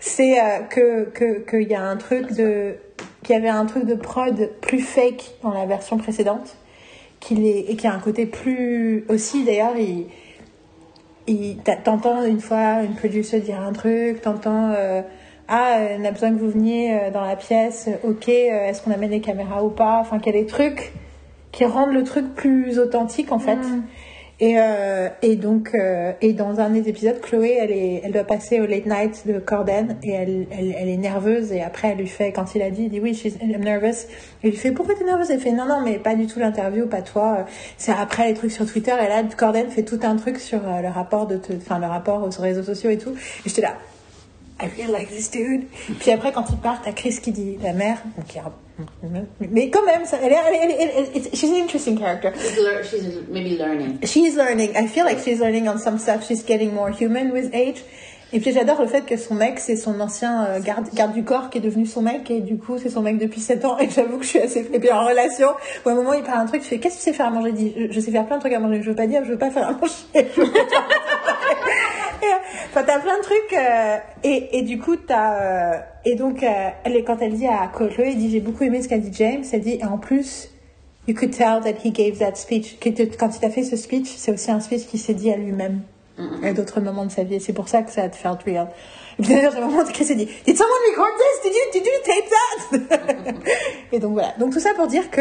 c'est 0.00 0.39
euh, 0.41 0.60
que 0.68 1.05
que 1.10 1.39
qu'il 1.49 1.68
y 1.68 1.75
a 1.75 1.83
un 1.83 1.97
truc 1.97 2.33
de 2.33 2.76
qu'il 3.23 3.34
y 3.34 3.39
avait 3.39 3.49
un 3.49 3.65
truc 3.66 3.84
de 3.84 3.94
prod 3.94 4.50
plus 4.60 4.81
fake 4.81 5.36
dans 5.42 5.52
la 5.52 5.66
version 5.66 5.97
précédente 5.97 6.57
qu'il 7.20 7.47
est 7.47 7.70
et 7.70 7.76
qui 7.76 7.86
a 7.86 7.92
un 7.94 7.99
côté 7.99 8.26
plus 8.26 9.05
aussi 9.08 9.44
d'ailleurs 9.44 9.75
il 9.76 11.57
t'entends 11.84 12.23
une 12.25 12.41
fois 12.41 12.83
une 12.83 12.94
producer 12.94 13.41
dire 13.41 13.60
un 13.60 13.73
truc 13.73 14.20
t'entends 14.20 14.73
euh, 14.76 15.02
ah 15.49 15.78
euh, 15.78 15.97
on 16.00 16.05
a 16.05 16.10
besoin 16.10 16.31
que 16.31 16.39
vous 16.39 16.50
veniez 16.50 16.92
euh, 16.92 17.10
dans 17.10 17.23
la 17.23 17.36
pièce 17.36 17.89
ok 18.05 18.28
euh, 18.28 18.68
est-ce 18.68 18.83
qu'on 18.83 18.91
amène 18.91 19.10
les 19.10 19.20
caméras 19.20 19.65
ou 19.65 19.70
pas? 19.70 19.99
Enfin 20.00 20.18
qu'il 20.18 20.34
y 20.34 20.39
a 20.39 20.41
des 20.41 20.47
trucs 20.47 20.92
qui 21.52 21.65
rendent 21.65 21.94
le 21.94 22.05
truc 22.05 22.34
plus 22.34 22.78
authentique 22.78 23.33
en 23.33 23.39
fait 23.39 23.58
et, 24.39 24.57
euh, 24.58 25.08
et 25.23 25.36
donc, 25.36 25.70
euh, 25.75 26.12
et 26.20 26.34
dans 26.34 26.60
un 26.60 26.68
des 26.68 26.91
épisodes, 26.91 27.18
Chloé, 27.23 27.57
elle, 27.58 27.70
est, 27.70 28.02
elle 28.05 28.12
doit 28.12 28.25
passer 28.25 28.60
au 28.60 28.66
late 28.66 28.84
night 28.84 29.26
de 29.26 29.39
Corden 29.39 29.97
et 30.02 30.10
elle, 30.10 30.47
elle, 30.50 30.75
elle 30.78 30.89
est 30.89 30.99
nerveuse. 30.99 31.52
Et 31.52 31.62
après, 31.62 31.89
elle 31.89 31.99
lui 31.99 32.07
fait, 32.07 32.33
quand 32.33 32.55
il 32.55 32.60
a 32.60 32.68
dit, 32.68 32.83
il 32.83 32.91
dit 32.91 33.00
oui, 33.00 33.15
she's, 33.15 33.36
I'm 33.41 33.65
nervous. 33.65 34.05
Et 34.42 34.49
il 34.49 34.50
lui 34.50 34.57
fait, 34.57 34.73
pourquoi 34.73 34.94
t'es 34.94 35.05
nerveuse? 35.05 35.31
Elle 35.31 35.41
fait, 35.41 35.52
non, 35.52 35.65
non, 35.65 35.81
mais 35.83 35.99
pas 35.99 36.15
du 36.15 36.26
tout 36.26 36.39
l'interview, 36.39 36.86
pas 36.86 37.00
toi. 37.00 37.47
C'est 37.78 37.92
après 37.92 38.28
les 38.28 38.34
trucs 38.34 38.52
sur 38.52 38.70
Twitter. 38.70 38.92
Et 39.02 39.08
là, 39.08 39.23
Corden 39.36 39.70
fait 39.70 39.84
tout 39.84 40.00
un 40.02 40.16
truc 40.16 40.39
sur 40.39 40.60
le 40.60 40.89
rapport 40.89 41.26
de, 41.26 41.41
enfin, 41.57 41.78
le 41.78 41.86
rapport 41.86 42.23
aux 42.23 42.42
réseaux 42.42 42.62
sociaux 42.62 42.91
et 42.91 42.99
tout. 42.99 43.12
Et 43.12 43.49
j'étais 43.49 43.62
là. 43.62 43.76
I 44.60 44.68
really 44.78 44.91
like 44.91 45.09
this 45.10 45.31
dude. 45.31 45.67
Puis 46.01 46.10
après, 46.10 46.33
quand 46.33 46.44
ils 46.51 46.57
partent, 46.57 46.85
t'as 46.85 46.93
Chris 46.93 47.18
qui 47.23 47.31
dit 47.31 47.59
la 47.62 47.73
mère. 47.75 47.99
Donc, 48.17 48.26
il 48.35 48.36
y 48.36 48.41
a- 48.41 48.52
mais 49.52 49.68
quand 49.70 49.85
même, 49.85 50.05
ça, 50.07 50.18
elle 50.23 50.33
est, 50.33 50.36
elle 50.49 50.55
est, 50.55 50.59
elle 50.59 50.70
est- 50.81 51.10
elle 51.15 51.23
est- 51.26 51.36
she's 51.36 51.51
an 51.51 51.62
interesting 51.62 51.99
character. 51.99 52.31
She's, 52.39 52.57
lear- 52.57 52.83
she's 52.85 53.02
maybe 53.31 53.59
learning. 53.59 53.99
She's 54.02 54.35
learning. 54.36 54.70
I 54.75 54.86
feel 54.86 55.05
like 55.05 55.18
she's 55.23 55.41
learning 55.41 55.68
on 55.68 55.76
some 55.78 55.99
stuff. 55.99 56.26
She's 56.26 56.43
getting 56.47 56.73
more 56.73 56.91
human 56.91 57.33
with 57.33 57.55
age. 57.55 57.83
Et 58.33 58.41
puis 58.41 58.52
j'adore 58.52 58.81
le 58.83 58.89
fait 58.89 59.02
que 59.07 59.17
son 59.17 59.35
mec, 59.35 59.60
c'est 59.60 59.76
son 59.76 60.01
ancien 60.01 60.44
euh, 60.47 60.60
garde, 60.60 60.86
garde 60.94 61.12
du 61.12 61.23
corps 61.23 61.49
qui 61.49 61.59
est 61.59 61.60
devenu 61.60 61.86
son 61.86 62.02
mec. 62.02 62.28
Et 62.31 62.41
du 62.41 62.57
coup, 62.59 62.76
c'est 62.76 62.89
son 62.91 63.01
mec 63.02 63.18
depuis 63.18 63.41
7 63.41 63.65
ans. 63.65 63.78
Et 63.78 63.89
j'avoue 63.89 64.17
que 64.18 64.25
je 64.25 64.31
suis 64.31 64.41
assez... 64.41 64.62
Puis 64.65 64.91
en 64.91 65.05
relation, 65.07 65.49
où 65.85 65.89
à 65.89 65.93
un 65.93 65.94
moment, 65.94 66.12
il 66.15 66.23
parle 66.25 66.41
un 66.41 66.47
truc, 66.47 66.62
je 66.62 66.67
fais, 66.68 66.78
qu'est-ce 66.78 66.94
que 66.97 66.99
tu 67.01 67.05
sais 67.05 67.12
faire 67.12 67.26
à 67.26 67.31
manger? 67.31 67.51
Il 67.51 67.55
dit, 67.55 67.75
je, 67.76 67.93
je 67.93 68.01
sais 68.01 68.10
faire 68.10 68.26
plein 68.26 68.36
de 68.36 68.41
trucs 68.41 68.52
à 68.55 68.59
manger. 68.59 68.81
Je 68.83 68.89
veux 68.91 68.97
pas 68.97 69.07
dire, 69.07 69.23
je 69.25 69.31
veux 69.31 69.39
pas 69.39 69.51
faire 69.51 69.68
à 69.68 69.73
manger. 69.73 69.93
Enfin, 72.70 72.82
t'as 72.86 72.98
plein 73.00 73.16
de 73.18 73.22
trucs. 73.22 73.52
euh, 73.52 73.96
et, 74.24 74.58
et 74.58 74.62
du 74.62 74.78
coup, 74.78 74.96
t'as... 74.96 75.40
euh, 75.74 75.78
et 76.05 76.14
donc, 76.14 76.42
euh, 76.42 76.68
elle, 76.84 77.05
quand 77.05 77.18
elle 77.20 77.34
dit 77.34 77.46
à 77.46 77.68
Chloé, 77.74 77.92
elle 77.98 78.16
dit, 78.16 78.30
j'ai 78.30 78.40
beaucoup 78.40 78.64
aimé 78.64 78.82
ce 78.82 78.88
qu'a 78.88 78.98
dit 78.98 79.10
James. 79.14 79.44
Elle 79.52 79.60
dit, 79.60 79.78
et 79.80 79.84
en 79.84 79.98
plus... 79.98 80.50
You 81.08 81.14
could 81.14 81.30
tell 81.30 81.60
that 81.62 81.78
he 81.84 81.92
gave 81.92 82.18
that 82.18 82.34
speech. 82.34 82.80
Te- 82.80 83.16
Quand 83.16 83.30
il 83.40 83.44
a 83.44 83.50
fait 83.50 83.62
ce 83.62 83.76
speech, 83.76 84.08
c'est 84.16 84.32
aussi 84.32 84.50
un 84.50 84.58
speech 84.58 84.86
qu'il 84.88 84.98
s'est 84.98 85.14
dit 85.14 85.30
à 85.32 85.36
lui-même 85.36 85.82
à 86.42 86.52
d'autres 86.52 86.80
moments 86.80 87.05
de 87.05 87.12
sa 87.12 87.22
vie. 87.22 87.38
C'est 87.40 87.52
pour 87.52 87.68
ça 87.68 87.82
que 87.82 87.92
ça 87.92 88.02
a 88.02 88.10
felt 88.10 88.42
real. 88.44 88.66
D'ailleurs, 89.20 89.52
j'ai 89.55 89.62
où 89.62 89.84
Chris 89.92 90.10
a 90.10 90.14
dit 90.14 90.26
Did 90.46 90.56
someone 90.56 90.76
record 90.90 91.10
this? 91.16 91.42
Did 91.44 91.52
you, 91.55 91.80
did 91.80 91.86
you 91.86 92.88
tape 92.90 92.98
that? 92.98 93.34
et 93.92 94.00
donc 94.00 94.14
voilà. 94.14 94.32
Donc 94.40 94.52
tout 94.52 94.58
ça 94.58 94.70
pour 94.74 94.88
dire 94.88 95.08
que 95.10 95.20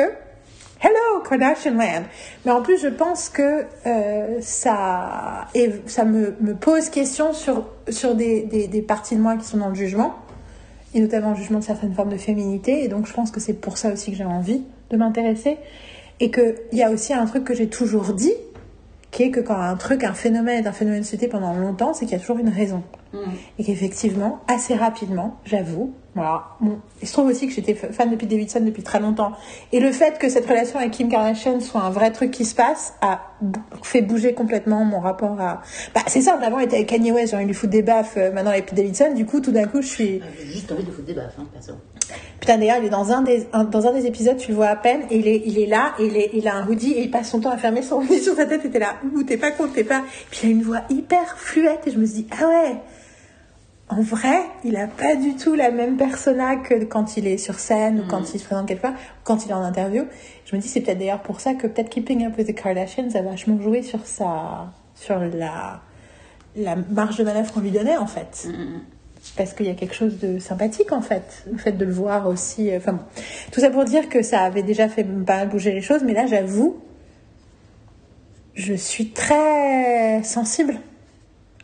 Hello, 0.87 1.19
Kardashian 1.27 1.73
Land. 1.73 2.03
Mais 2.45 2.51
en 2.51 2.61
plus, 2.61 2.79
je 2.79 2.89
pense 2.89 3.29
que 3.29 3.65
euh, 3.87 4.37
ça, 4.39 5.47
ça 5.87 6.05
me, 6.05 6.35
me 6.41 6.53
pose 6.53 6.89
question 6.89 7.33
sur, 7.33 7.65
sur 7.89 8.13
des, 8.13 8.43
des, 8.43 8.67
des 8.67 8.83
parties 8.83 9.15
de 9.15 9.19
moi 9.19 9.35
qui 9.35 9.45
sont 9.45 9.57
dans 9.57 9.69
le 9.69 9.73
jugement, 9.73 10.13
et 10.93 10.99
notamment 10.99 11.31
le 11.31 11.37
jugement 11.37 11.57
de 11.57 11.63
certaines 11.63 11.95
formes 11.95 12.11
de 12.11 12.17
féminité. 12.17 12.83
Et 12.83 12.87
donc, 12.87 13.07
je 13.07 13.13
pense 13.13 13.31
que 13.31 13.39
c'est 13.39 13.55
pour 13.55 13.79
ça 13.79 13.93
aussi 13.93 14.11
que 14.11 14.17
j'ai 14.17 14.25
envie 14.25 14.61
de 14.91 14.97
m'intéresser. 14.97 15.57
Et 16.19 16.29
qu'il 16.29 16.53
y 16.73 16.83
a 16.83 16.91
aussi 16.91 17.13
un 17.13 17.25
truc 17.25 17.45
que 17.45 17.55
j'ai 17.55 17.67
toujours 17.67 18.13
dit, 18.13 18.35
qui 19.15 19.23
est 19.23 19.31
que 19.31 19.39
quand 19.39 19.55
un 19.55 19.77
truc, 19.77 20.03
un 20.03 20.13
phénomène 20.13 20.67
un 20.67 20.73
phénomène 20.73 20.99
de 20.99 21.05
société 21.05 21.29
pendant 21.29 21.53
longtemps, 21.53 21.93
c'est 21.93 22.05
qu'il 22.05 22.13
y 22.13 22.17
a 22.17 22.19
toujours 22.19 22.37
une 22.37 22.49
raison. 22.49 22.83
Et 23.57 23.63
qu'effectivement, 23.63 24.41
assez 24.49 24.75
rapidement, 24.75 25.37
j'avoue, 25.45 25.93
voilà, 26.15 26.47
bon, 26.59 26.79
il 27.01 27.07
se 27.07 27.13
trouve 27.13 27.27
aussi 27.27 27.47
que 27.47 27.53
j'étais 27.53 27.73
fan 27.73 28.11
de 28.11 28.17
Pete 28.17 28.29
Davidson 28.29 28.59
depuis 28.59 28.83
très 28.83 28.99
longtemps. 28.99 29.31
Et 29.71 29.79
le 29.79 29.93
fait 29.93 30.19
que 30.19 30.27
cette 30.27 30.45
relation 30.45 30.79
avec 30.79 30.91
Kim 30.91 31.07
Kardashian 31.07 31.61
soit 31.61 31.81
un 31.81 31.91
vrai 31.91 32.11
truc 32.11 32.31
qui 32.31 32.43
se 32.43 32.53
passe 32.53 32.93
a 32.99 33.21
fait 33.83 34.01
bouger 34.01 34.33
complètement 34.33 34.83
mon 34.83 34.99
rapport 34.99 35.39
à... 35.39 35.61
Bah, 35.93 36.01
c'est 36.07 36.19
simple, 36.19 36.43
avant, 36.43 36.59
était 36.59 36.75
avec 36.75 36.89
Kanye 36.89 37.13
West, 37.13 37.31
genre 37.31 37.39
il 37.39 37.47
lui 37.47 37.53
fout 37.53 37.69
des 37.69 37.83
baffes, 37.83 38.15
euh, 38.17 38.33
maintenant 38.33 38.51
avec 38.51 38.65
Pete 38.65 38.75
Davidson, 38.75 39.13
du 39.13 39.25
coup, 39.25 39.39
tout 39.39 39.51
d'un 39.51 39.65
coup, 39.65 39.81
je 39.81 39.87
suis... 39.87 40.21
Ah, 40.21 40.27
J'ai 40.37 40.51
juste 40.51 40.69
envie 40.73 40.83
de 40.83 40.91
foutre 40.91 41.07
des 41.07 41.13
baffes, 41.13 41.35
hein, 41.39 41.47
perso. 41.53 41.71
Putain, 42.39 42.57
d'ailleurs, 42.57 42.77
il 42.79 42.85
est 42.85 42.89
dans 42.89 43.11
un 43.11 43.21
des, 43.21 43.47
un- 43.53 43.63
dans 43.63 43.87
un 43.87 43.91
des 43.93 44.05
épisodes, 44.05 44.37
tu 44.37 44.49
le 44.49 44.55
vois 44.55 44.67
à 44.67 44.75
peine, 44.75 45.01
et 45.09 45.17
il 45.17 45.27
est, 45.27 45.41
il 45.45 45.59
est 45.59 45.65
là, 45.65 45.93
et 45.99 46.05
il, 46.05 46.17
est, 46.17 46.29
il 46.33 46.47
a 46.47 46.55
un 46.55 46.67
hoodie, 46.67 46.91
et 46.93 47.03
il 47.03 47.11
passe 47.11 47.29
son 47.31 47.39
temps 47.39 47.49
à 47.51 47.57
fermer 47.57 47.81
son 47.81 47.95
hoodie 48.01 48.19
sur 48.19 48.35
sa 48.35 48.45
tête, 48.45 48.63
et 48.65 48.69
t'es 48.69 48.79
là, 48.79 48.95
ouh, 49.15 49.23
t'es 49.23 49.37
pas 49.37 49.51
con, 49.51 49.67
t'es 49.73 49.83
pas. 49.83 50.03
Puis 50.31 50.41
il 50.43 50.47
a 50.47 50.51
une 50.51 50.61
voix 50.63 50.81
hyper 50.89 51.37
fluette, 51.37 51.87
et 51.87 51.91
je 51.91 51.97
me 51.97 52.05
suis 52.05 52.23
dit, 52.23 52.27
ah 52.39 52.47
ouais, 52.47 52.75
en 53.89 54.01
vrai, 54.01 54.39
il 54.63 54.75
a 54.77 54.87
pas 54.87 55.15
du 55.15 55.35
tout 55.35 55.53
la 55.53 55.69
même 55.71 55.95
persona 55.95 56.55
que 56.55 56.83
quand 56.85 57.17
il 57.17 57.27
est 57.27 57.37
sur 57.37 57.59
scène, 57.59 57.99
ou 58.01 58.07
quand 58.09 58.33
il 58.33 58.39
se 58.39 58.45
présente 58.45 58.67
quelque 58.67 58.81
part, 58.81 58.93
ou 58.93 59.23
quand 59.23 59.45
il 59.45 59.51
est 59.51 59.53
en 59.53 59.61
interview. 59.63 60.05
Je 60.45 60.55
me 60.55 60.61
dis, 60.61 60.67
c'est 60.67 60.81
peut-être 60.81 60.97
d'ailleurs 60.97 61.21
pour 61.21 61.39
ça 61.39 61.53
que 61.53 61.67
peut-être 61.67 61.89
Keeping 61.89 62.25
Up 62.25 62.33
with 62.37 62.47
the 62.47 62.55
Kardashians 62.55 63.09
a 63.15 63.21
vachement 63.21 63.59
joué 63.61 63.83
sur 63.83 64.05
sa, 64.07 64.71
sur 64.95 65.19
la, 65.19 65.81
la 66.55 66.75
marge 66.89 67.17
de 67.17 67.23
manœuvre 67.23 67.51
qu'on 67.53 67.59
lui 67.61 67.69
donnait, 67.71 67.97
en 67.97 68.07
fait 68.07 68.47
parce 69.37 69.53
qu'il 69.53 69.65
y 69.65 69.69
a 69.69 69.73
quelque 69.73 69.95
chose 69.95 70.17
de 70.19 70.39
sympathique 70.39 70.91
en 70.91 71.01
fait, 71.01 71.43
le 71.51 71.57
fait 71.57 71.73
de 71.73 71.85
le 71.85 71.91
voir 71.91 72.27
aussi. 72.27 72.71
euh, 72.71 72.77
Enfin, 72.77 72.93
bon. 72.93 73.03
tout 73.51 73.59
ça 73.59 73.69
pour 73.69 73.83
dire 73.85 74.07
que 74.09 74.21
ça 74.21 74.41
avait 74.41 74.63
déjà 74.63 74.87
fait 74.87 75.03
pas 75.03 75.37
mal 75.37 75.49
bouger 75.49 75.71
les 75.71 75.81
choses, 75.81 76.03
mais 76.03 76.13
là, 76.13 76.25
j'avoue, 76.25 76.77
je 78.53 78.73
suis 78.73 79.09
très 79.09 80.23
sensible 80.23 80.75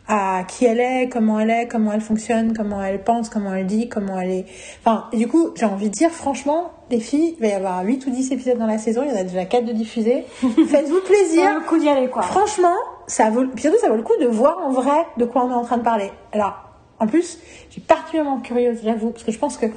à 0.08 0.42
qui 0.46 0.66
elle 0.66 0.80
est, 0.80 1.08
comment 1.08 1.38
elle 1.40 1.48
est, 1.50 1.68
comment 1.68 1.92
elle 1.92 2.00
fonctionne, 2.02 2.54
comment 2.54 2.82
elle 2.82 3.02
pense, 3.02 3.30
comment 3.30 3.54
elle 3.54 3.66
dit, 3.66 3.88
comment 3.88 4.20
elle 4.20 4.30
est. 4.30 4.44
Enfin, 4.80 5.06
et 5.12 5.16
du 5.16 5.28
coup, 5.28 5.50
j'ai 5.54 5.64
envie 5.64 5.88
de 5.88 5.94
dire, 5.94 6.10
franchement, 6.10 6.72
les 6.90 7.00
filles, 7.00 7.34
il 7.38 7.40
va 7.40 7.46
y 7.46 7.52
avoir 7.52 7.82
8 7.84 8.04
ou 8.06 8.10
10 8.10 8.32
épisodes 8.32 8.58
dans 8.58 8.66
la 8.66 8.78
saison, 8.78 9.02
il 9.04 9.10
y 9.10 9.16
en 9.16 9.20
a 9.20 9.22
déjà 9.22 9.44
4 9.46 9.64
de 9.64 9.72
diffusés. 9.72 10.24
Faites-vous 10.40 11.00
plaisir. 11.06 11.44
C'est 11.46 11.54
le 11.54 11.66
coup 11.66 11.78
d'y 11.78 11.88
aller, 11.88 12.08
quoi. 12.08 12.22
Franchement, 12.22 12.74
ça 13.06 13.30
vaut, 13.30 13.44
surtout, 13.56 13.78
ça 13.78 13.88
vaut 13.88 13.96
le 13.96 14.02
coup 14.02 14.16
de 14.20 14.26
voir 14.26 14.58
en 14.58 14.70
vrai 14.72 15.06
de 15.16 15.24
quoi 15.24 15.44
on 15.44 15.50
est 15.50 15.54
en 15.54 15.64
train 15.64 15.78
de 15.78 15.84
parler. 15.84 16.10
Alors, 16.32 16.56
en 17.02 17.06
plus, 17.06 17.38
je 17.68 17.72
suis 17.72 17.80
particulièrement 17.80 18.38
curieuse, 18.40 18.78
j'avoue, 18.84 19.10
parce 19.10 19.24
que 19.24 19.32
je 19.32 19.38
pense 19.38 19.56
que 19.56 19.66
ça 19.66 19.72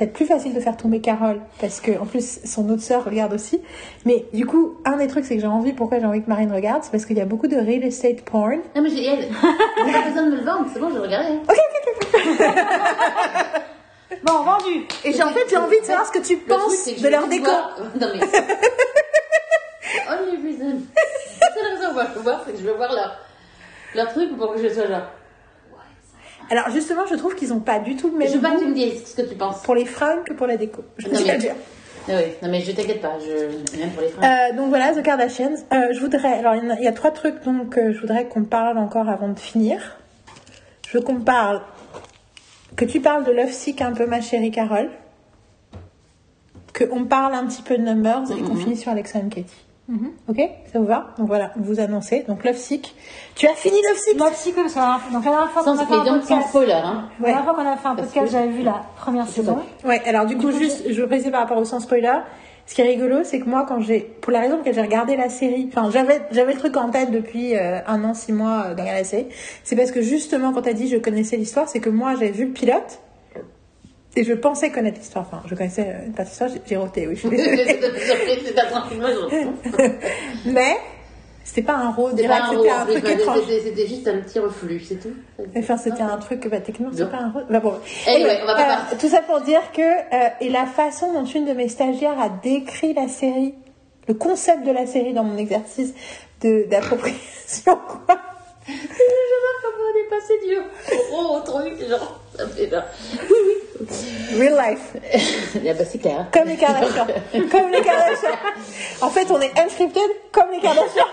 va 0.00 0.04
être 0.06 0.12
plus 0.14 0.24
facile 0.24 0.54
de 0.54 0.60
faire 0.60 0.78
tomber 0.78 1.00
Carole 1.02 1.40
parce 1.60 1.78
que 1.82 1.92
en 2.00 2.06
plus 2.06 2.40
son 2.46 2.70
autre 2.70 2.80
sœur 2.82 3.04
regarde 3.04 3.34
aussi. 3.34 3.60
Mais 4.06 4.24
du 4.32 4.46
coup, 4.46 4.76
un 4.86 4.96
des 4.96 5.06
trucs 5.08 5.26
c'est 5.26 5.34
que 5.34 5.42
j'ai 5.42 5.46
envie, 5.46 5.74
pourquoi 5.74 5.98
j'ai 6.00 6.06
envie 6.06 6.22
que 6.22 6.28
Marine 6.28 6.50
regarde, 6.52 6.82
c'est 6.84 6.90
parce 6.90 7.04
qu'il 7.04 7.18
y 7.18 7.20
a 7.20 7.26
beaucoup 7.26 7.48
de 7.48 7.56
real 7.56 7.84
estate 7.84 8.22
porn. 8.22 8.60
Non, 8.74 8.80
mais 8.82 8.88
j'ai 8.88 9.04
pas 9.92 10.02
besoin 10.08 10.22
de 10.24 10.30
me 10.30 10.36
le 10.36 10.42
vendre, 10.44 10.66
c'est 10.72 10.80
bon, 10.80 10.88
j'ai 10.90 11.00
regardé. 11.00 11.28
hein. 11.32 11.42
Bon, 14.24 14.42
vendu. 14.42 14.86
Et 15.04 15.12
j'ai 15.12 15.22
en 15.22 15.28
fait 15.30 15.44
j'ai 15.50 15.56
envie 15.56 15.80
de 15.80 15.84
savoir 15.84 16.06
ce 16.06 16.12
que 16.12 16.24
tu 16.26 16.36
penses 16.38 16.72
c'est 16.74 16.94
de 16.94 16.98
je 16.98 17.06
leur 17.08 17.22
veux 17.22 17.28
déco. 17.28 17.44
voir- 17.44 17.76
Non, 18.00 18.08
mais. 18.14 18.20
Only 20.10 20.36
reason. 20.46 20.80
La 21.40 21.48
seule 21.54 21.74
raison 21.74 21.86
pourquoi 21.88 22.06
je 22.06 22.14
veux 22.16 22.22
voir, 22.22 22.42
c'est 22.46 22.52
que 22.52 22.58
je 22.58 22.64
veux 22.64 22.72
voir 22.74 22.92
leur, 22.92 23.16
leur 23.94 24.08
truc 24.12 24.36
pour 24.36 24.54
que 24.54 24.62
je 24.62 24.68
sois 24.72 24.86
genre. 24.86 25.02
Alors 26.50 26.68
justement, 26.70 27.06
je 27.08 27.14
trouve 27.14 27.34
qu'ils 27.36 27.52
ont 27.52 27.60
pas 27.60 27.78
du 27.78 27.94
tout 27.96 28.08
le 28.10 28.18
même 28.18 28.28
Je 28.28 28.34
veux 28.34 28.40
pas 28.40 28.52
que 28.56 28.60
tu 28.60 28.66
me 28.68 28.74
dises 28.74 29.04
ce 29.06 29.22
que 29.22 29.28
tu 29.28 29.34
penses. 29.36 29.62
pour 29.62 29.74
les 29.74 29.84
fringues 29.84 30.24
que 30.24 30.32
pour 30.32 30.46
la 30.48 30.56
déco. 30.56 30.82
Je 30.98 31.08
Non, 31.08 31.14
à 31.18 31.22
mais- 31.24 31.38
dire. 31.38 31.54
Ah 32.08 32.12
oui, 32.16 32.32
non, 32.42 32.48
mais 32.50 32.60
je 32.60 32.72
t'inquiète 32.72 33.00
pas, 33.00 33.12
je... 33.20 33.78
même 33.78 33.90
pour 33.90 34.02
les 34.02 34.08
fringues. 34.08 34.24
Euh, 34.24 34.56
donc 34.56 34.68
voilà, 34.70 34.92
The 34.92 35.02
Kardashians. 35.02 35.54
Euh, 35.72 35.92
je 35.92 36.00
voudrais, 36.00 36.32
alors 36.38 36.56
il 36.56 36.66
y, 36.66 36.70
a, 36.70 36.74
il 36.76 36.82
y 36.84 36.88
a 36.88 36.92
trois 36.92 37.12
trucs 37.12 37.42
donc 37.44 37.78
euh, 37.78 37.92
je 37.92 38.00
voudrais 38.00 38.26
qu'on 38.26 38.42
parle 38.44 38.78
encore 38.78 39.08
avant 39.08 39.28
de 39.28 39.38
finir. 39.38 39.98
Je 40.88 40.98
veux 40.98 41.04
qu'on 41.04 41.20
parle, 41.20 41.60
que 42.74 42.84
tu 42.84 43.00
parles 43.00 43.22
de 43.24 43.30
Love 43.30 43.52
Sick 43.52 43.80
un 43.80 43.92
peu 43.92 44.06
ma 44.06 44.20
chérie 44.20 44.50
Carole, 44.50 44.90
qu'on 46.76 47.04
parle 47.04 47.34
un 47.34 47.46
petit 47.46 47.62
peu 47.62 47.76
de 47.76 47.82
Numbers 47.82 48.24
et 48.36 48.40
qu'on 48.42 48.56
finisse 48.56 48.80
sur 48.80 48.90
Alexa 48.90 49.18
and 49.18 49.28
Katie. 49.28 49.46
Ok, 50.28 50.38
ça 50.72 50.78
vous 50.78 50.86
va 50.86 51.08
Donc 51.18 51.26
voilà, 51.26 51.50
vous 51.56 51.80
annoncez. 51.80 52.24
Donc 52.28 52.44
Love 52.44 52.56
Sick. 52.56 52.94
Tu 53.34 53.46
as 53.48 53.54
fini 53.54 53.76
Love 53.88 53.96
Sick 53.98 54.18
psy 54.32 54.52
comme 54.52 54.68
ça. 54.68 55.00
Donc, 55.12 55.24
la 55.24 55.30
dernière 55.30 55.50
fois 55.50 55.62
qu'on 55.64 55.74
sans, 55.76 55.82
a 55.82 55.86
fait 55.86 55.94
un 55.94 56.04
sans 56.04 56.18
podcast, 56.20 56.48
spoiler, 56.48 56.72
hein. 56.72 57.08
la 57.20 57.26
dernière 57.26 57.44
fois 57.44 57.54
qu'on 57.54 57.66
a 57.68 57.76
fait 57.76 57.88
un 57.88 57.94
Parce 57.96 58.08
podcast, 58.08 58.26
que- 58.26 58.32
j'avais 58.32 58.48
vu 58.48 58.62
la 58.62 58.82
première 58.96 59.26
saison. 59.26 59.58
Ouais, 59.84 60.00
alors 60.06 60.26
du 60.26 60.36
coup, 60.36 60.52
juste, 60.52 60.84
je 60.90 61.00
veux 61.00 61.08
préciser 61.08 61.30
par 61.30 61.40
rapport 61.40 61.58
au 61.58 61.64
sans 61.64 61.80
spoiler. 61.80 62.12
Ce 62.66 62.74
qui 62.76 62.82
est 62.82 62.84
rigolo, 62.84 63.24
c'est 63.24 63.40
que 63.40 63.48
moi, 63.48 63.64
quand 63.68 63.80
j'ai, 63.80 63.98
pour 63.98 64.30
la 64.32 64.38
raison 64.40 64.50
pour 64.52 64.58
laquelle 64.58 64.74
j'ai 64.74 64.82
regardé 64.82 65.16
la 65.16 65.28
série, 65.28 65.68
enfin, 65.72 65.90
j'avais, 65.90 66.20
j'avais 66.30 66.52
le 66.52 66.58
truc 66.60 66.76
en 66.76 66.90
tête 66.90 67.10
depuis 67.10 67.56
euh, 67.56 67.80
un 67.88 68.04
an, 68.04 68.14
six 68.14 68.32
mois 68.32 68.66
euh, 68.66 68.70
regarder 68.70 68.92
la 68.92 69.02
série. 69.04 69.26
C'est 69.64 69.74
parce 69.74 69.90
que 69.90 70.02
justement, 70.02 70.52
quand 70.52 70.62
t'as 70.62 70.72
dit 70.72 70.86
je 70.86 70.96
connaissais 70.98 71.36
l'histoire, 71.36 71.68
c'est 71.68 71.80
que 71.80 71.90
moi, 71.90 72.12
j'avais 72.14 72.30
vu 72.30 72.44
le 72.44 72.52
pilote 72.52 73.00
et 74.16 74.24
je 74.24 74.32
pensais 74.34 74.70
connaître 74.70 74.98
l'histoire. 74.98 75.26
Enfin, 75.30 75.42
je 75.46 75.54
connaissais 75.54 75.86
euh, 75.88 76.06
une 76.06 76.12
partie 76.12 76.38
de 76.38 76.44
l'histoire, 76.44 76.62
j'ai, 76.66 76.76
roté, 76.76 77.06
oui, 77.06 77.16
je 77.16 77.20
suis 77.20 77.28
Mais 80.46 80.76
c'était 81.44 81.62
pas 81.62 81.74
un 81.74 81.90
c'était 81.90 82.00
rôle, 82.00 82.16
un 82.70 82.84
truc 82.84 82.96
c'était- 82.96 83.12
étrange. 83.14 83.38
c'était- 83.48 83.86
juste 83.86 84.08
un 84.08 84.18
petit 84.18 84.38
reflux, 84.38 84.80
c'est 84.80 84.96
tout. 84.96 85.12
Enfin, 85.56 85.76
c'était 85.76 86.02
un 86.02 86.16
truc, 86.18 86.46
bah, 86.48 86.60
techniquement, 86.60 86.92
c'est 86.96 87.10
pas 87.10 87.18
un 87.18 87.30
road. 87.30 87.46
Bah, 87.50 87.60
bon. 87.60 87.74
Anyway, 88.06 88.38
on 88.42 88.46
va 88.46 88.54
pas 88.54 88.62
Euh, 88.92 88.96
tout 89.00 89.08
ça 89.08 89.20
pour 89.22 89.40
dire 89.40 89.62
que, 89.72 89.80
euh, 89.82 90.28
et 90.40 90.48
la 90.48 90.66
façon 90.66 91.12
dont 91.12 91.24
une 91.24 91.46
de 91.46 91.52
mes 91.52 91.68
stagiaires 91.68 92.18
a 92.20 92.28
décrit 92.42 92.94
la 92.94 93.08
série, 93.08 93.54
le 94.08 94.14
concept 94.14 94.64
de 94.66 94.72
la 94.72 94.86
série 94.86 95.12
dans 95.12 95.24
mon 95.24 95.36
exercice 95.36 95.92
d'appropriation, 96.42 97.78
quoi. 98.06 98.16
Je 98.66 98.72
vois 98.72 99.56
comment 99.62 99.84
on 99.88 99.98
est 99.98 100.08
passé 100.08 100.34
du 100.46 100.56
gros 101.08 101.40
truc, 101.40 101.88
genre, 101.88 102.20
ça 102.36 102.46
fait 102.48 102.70
genre. 102.70 102.84
Real 104.38 104.56
life. 104.56 104.96
Ah 105.68 105.74
bah 105.74 105.84
c'est 105.84 105.98
clair. 105.98 106.26
Comme 106.32 106.48
les 106.48 106.56
Kardashians. 106.56 107.06
comme 107.50 107.70
les 107.70 107.82
Kardashians. 107.82 108.36
En 109.00 109.10
fait, 109.10 109.30
on 109.30 109.40
est 109.40 109.58
unscripted 109.58 110.10
comme 110.32 110.50
les 110.52 110.60
Kardashians. 110.60 111.06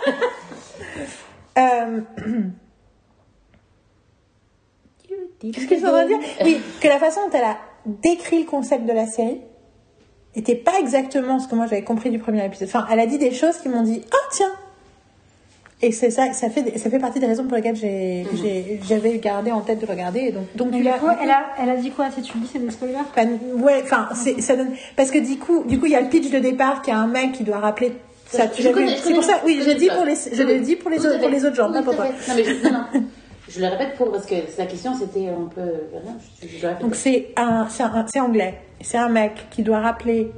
euh... 1.58 2.01
Qu'est-ce 5.40 5.67
que 5.67 5.76
je 5.76 5.82
de 5.82 6.08
dire? 6.08 6.19
Oui, 6.43 6.61
que 6.82 6.88
la 6.88 7.00
façon 7.00 7.22
dont 7.27 7.38
elle 7.38 7.43
a 7.43 7.58
décrit 7.85 8.43
le 8.43 8.50
concept 8.50 8.85
de 8.85 8.93
la 8.93 9.06
série 9.06 9.42
était 10.35 10.56
pas 10.56 10.80
exactement 10.80 11.40
ce 11.40 11.48
que 11.48 11.56
moi 11.56 11.67
j'avais 11.67 11.84
compris 11.84 12.09
du 12.09 12.19
premier 12.19 12.45
épisode. 12.45 12.67
Enfin, 12.67 12.85
elle 12.92 13.00
a 13.00 13.06
dit 13.06 13.17
des 13.17 13.32
choses 13.32 13.58
qui 13.58 13.69
m'ont 13.69 13.84
dit 13.84 14.03
«Ah, 14.11 14.30
tiens!» 14.32 14.51
Et 15.82 15.92
c'est 15.92 16.10
ça, 16.10 16.34
ça 16.34 16.50
fait, 16.50 16.76
ça 16.80 16.90
fait 16.90 16.98
partie 16.98 17.20
des 17.20 17.28
raisons 17.28 17.44
pour 17.44 17.56
lesquelles 17.56 17.76
j'ai, 17.76 18.26
j'ai- 18.42 18.80
j'avais 18.88 19.20
gardé 19.20 19.52
en 19.52 19.62
tête 19.62 19.80
de 19.80 19.86
regarder. 19.86 20.22
Et 20.22 20.32
donc, 20.32 20.46
donc 20.56 20.70
Mais 20.72 20.80
du 20.82 20.90
coup, 20.90 21.06
elle 21.22 21.30
a, 21.30 21.46
elle 21.62 21.70
a 21.70 21.76
dit 21.76 21.92
quoi 21.92 22.10
Si 22.10 22.24
tu 22.24 22.36
dis, 22.40 22.50
c'est 22.52 22.58
des 22.58 22.72
spoilers 22.72 22.96
ouais, 23.58 23.82
enfin, 23.84 24.10
c'est- 24.16 24.42
ça 24.42 24.56
donne. 24.56 24.72
Parce 24.96 25.12
que 25.12 25.20
du 25.20 25.38
coup, 25.38 25.64
du 25.66 25.80
coup, 25.80 25.86
il 25.86 25.92
y 25.92 25.96
a 25.96 26.02
le 26.02 26.10
pitch 26.10 26.32
de 26.32 26.40
départ 26.40 26.82
qui 26.82 26.90
a 26.90 26.98
un 26.98 27.06
mec 27.08 27.34
qui 27.34 27.44
doit 27.44 27.60
rappeler. 27.60 27.92
Ça, 28.26 28.48
tu 28.48 28.64
C'est 29.04 29.14
pour 29.14 29.24
ça. 29.24 29.40
Oui, 29.46 29.62
je 29.64 29.72
dis 29.72 29.88
pour 29.88 30.04
les, 30.04 30.16
je 30.16 30.44
le 30.44 30.60
dis 30.60 30.76
pour 30.76 30.90
les 30.90 31.00
autres, 31.06 31.20
pour 31.20 31.30
les 31.30 31.46
autres 31.46 31.56
gens, 31.56 31.70
toi. 31.94 32.06
fait. 32.06 32.28
Non, 32.28 32.36
mais 32.36 32.44
je, 32.44 32.64
non, 32.64 32.72
non. 32.94 33.04
Je 33.48 33.60
le 33.62 33.68
répète 33.68 33.96
pour 33.98 34.12
parce 34.12 34.26
que 34.26 34.36
la 34.58 34.66
question 34.66 34.94
c'était 34.96 35.28
un 35.30 35.48
peu. 35.54 35.62
Je, 36.42 36.48
je. 36.58 36.82
Donc 36.82 36.96
un- 37.38 37.68
c'est 38.12 38.20
anglais. 38.20 38.56
C'est 38.82 38.98
un 38.98 39.10
mec 39.10 39.34
qui 39.52 39.62
doit 39.62 39.80
rappeler 39.80 40.32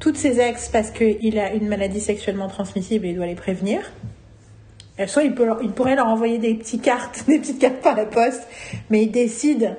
toutes 0.00 0.16
ses 0.16 0.40
ex 0.40 0.68
parce 0.68 0.90
qu'il 0.90 1.38
a 1.38 1.52
une 1.54 1.68
maladie 1.68 2.00
sexuellement 2.00 2.48
transmissible 2.48 3.06
et 3.06 3.10
il 3.10 3.16
doit 3.16 3.26
les 3.26 3.34
prévenir. 3.36 3.80
Euh, 5.00 5.06
Soit 5.06 5.24
il, 5.24 5.34
peut 5.34 5.44
leur- 5.44 5.62
il 5.62 5.70
pourrait 5.72 5.96
leur 5.96 6.06
envoyer 6.06 6.38
des 6.38 6.54
petites 6.54 6.82
cartes, 6.82 7.24
des 7.28 7.38
petites 7.38 7.58
cartes 7.58 7.80
par 7.82 7.96
la 7.96 8.04
poste, 8.06 8.46
mais 8.90 9.02
il 9.02 9.10
décide 9.10 9.76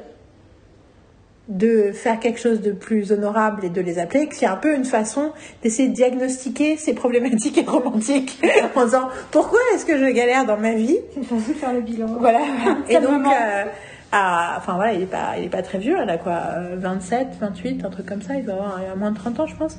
de 1.48 1.92
faire 1.92 2.20
quelque 2.20 2.40
chose 2.40 2.60
de 2.62 2.72
plus 2.72 3.12
honorable 3.12 3.64
et 3.66 3.70
de 3.70 3.80
les 3.80 4.00
appeler, 4.00 4.26
que 4.28 4.34
c'est 4.36 4.48
un 4.48 4.56
peu 4.56 4.74
une 4.74 4.84
façon 4.84 5.32
d'essayer 5.62 5.90
de 5.90 5.94
diagnostiquer 5.94 6.76
ces 6.76 6.94
problématiques 6.96 7.64
romantiques 7.70 8.42
en 8.76 8.84
disant 8.86 9.10
pourquoi 9.30 9.60
est-ce 9.76 9.86
que 9.86 9.96
je 10.00 10.06
galère 10.12 10.46
dans 10.48 10.58
ma 10.58 10.74
vie? 10.74 10.98
C'est 11.14 11.24
facile 11.24 11.54
de 11.54 11.60
faire 11.60 11.74
le 11.74 11.82
bilan. 11.82 12.08
voilà. 12.20 12.40
Et 12.90 12.96
donc, 12.96 13.28
euh, 13.28 13.64
à- 14.12 14.56
enfin 14.58 14.74
voilà, 14.74 14.94
il 14.94 15.04
est 15.04 15.06
pas, 15.06 15.34
il 15.38 15.44
est 15.46 15.50
pas 15.50 15.62
très 15.62 15.78
vieux, 15.78 15.96
elle 16.02 16.10
a 16.10 16.18
quoi, 16.18 16.40
euh, 16.58 16.76
27, 16.80 17.28
28, 17.40 17.86
un 17.86 17.90
truc 17.92 18.08
comme 18.08 18.24
ça, 18.24 18.34
il 18.36 18.44
doit 18.44 18.56
avoir 18.56 18.80
euh, 18.80 18.96
moins 18.98 19.12
de 19.12 19.18
30 19.18 19.40
ans, 19.42 19.46
je 19.48 19.56
pense. 19.56 19.78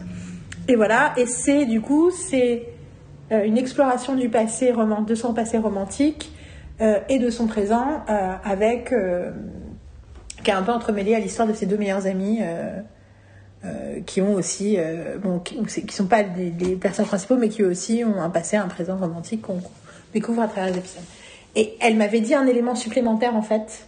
Et 0.69 0.77
voilà, 0.77 1.15
et 1.17 1.27
c'est 1.27 1.65
du 1.65 1.81
coup, 1.81 2.13
c'est 2.13 2.63
euh, 2.63 2.76
une 3.31 3.59
exploration 3.59 4.15
du 4.15 4.29
passé, 4.29 4.73
de 4.73 5.15
son 5.15 5.35
passé 5.35 5.59
romantique 5.59 6.33
euh, 6.81 7.01
et 7.09 7.19
de 7.19 7.31
son 7.31 7.47
présent, 7.47 8.05
euh, 8.09 8.35
avec 8.45 8.93
euh, 8.93 9.33
qui 10.45 10.51
est 10.51 10.55
un 10.55 10.63
peu 10.63 10.73
entremêlé 10.73 11.15
à 11.15 11.19
l'histoire 11.19 11.49
de 11.49 11.53
ses 11.53 11.67
deux 11.67 11.79
meilleurs 11.79 12.07
amis. 12.07 12.39
euh, 12.43 12.81
euh, 13.65 14.01
qui 14.05 14.21
ont 14.21 14.35
aussi, 14.35 14.77
euh, 14.79 15.17
bon, 15.19 15.39
qui, 15.39 15.57
qui 15.65 15.95
sont 15.95 16.07
pas 16.07 16.23
les, 16.23 16.51
les 16.51 16.77
personnages 16.77 17.09
principaux, 17.09 17.37
mais 17.37 17.49
qui 17.49 17.65
aussi 17.65 18.05
ont 18.05 18.21
un 18.21 18.31
passé, 18.31 18.57
un 18.57 18.69
présent 18.69 18.97
romantique 18.97 19.43
qu'on 19.43 19.61
découvre 20.13 20.43
à 20.43 20.47
travers 20.47 20.71
les 20.71 20.79
épisodes. 20.79 21.03
Et 21.55 21.75
elle 21.81 21.97
m'avait 21.97 22.21
dit 22.21 22.35
un 22.35 22.47
élément 22.47 22.75
supplémentaire 22.75 23.35
en 23.35 23.43
fait, 23.43 23.87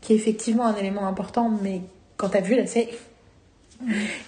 qui 0.00 0.12
est 0.12 0.16
effectivement 0.16 0.64
un 0.64 0.76
élément 0.76 1.06
important, 1.06 1.50
mais 1.62 1.82
quand 2.16 2.30
t'as 2.30 2.40
vu 2.40 2.54
la 2.54 2.66
série, 2.66 2.88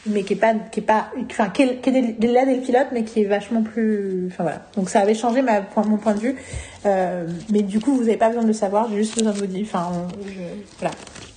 mais 0.06 0.22
qui 0.22 0.32
est 0.32 0.36
pas, 0.36 0.54
qui 0.54 0.80
est 0.80 0.82
pas, 0.82 1.08
enfin, 1.30 1.48
qui 1.50 1.62
est, 1.62 1.76
qui 1.80 1.90
est 1.90 2.12
dès- 2.18 2.32
là 2.32 2.44
dès 2.46 2.56
le 2.56 2.62
pilote, 2.62 2.86
mais 2.92 3.04
qui 3.04 3.20
est 3.22 3.26
vachement 3.26 3.62
plus, 3.62 4.28
enfin 4.28 4.44
voilà. 4.44 4.62
Donc 4.76 4.88
ça 4.88 5.00
avait 5.00 5.14
changé 5.14 5.42
ma, 5.42 5.60
point- 5.60 5.84
mon 5.84 5.96
point 5.98 6.14
de 6.14 6.20
vue, 6.20 6.36
Euh, 6.84 7.28
mais 7.50 7.62
du 7.62 7.78
coup 7.78 7.94
vous 7.94 8.02
avez 8.02 8.16
pas 8.16 8.28
besoin 8.28 8.42
de 8.42 8.48
le 8.48 8.52
savoir, 8.54 8.88
j'ai 8.90 8.96
juste 8.96 9.16
besoin 9.16 9.32
de 9.32 9.38
vous 9.38 9.46
dire, 9.46 9.64
enfin, 9.68 9.88
voilà. 10.80 10.94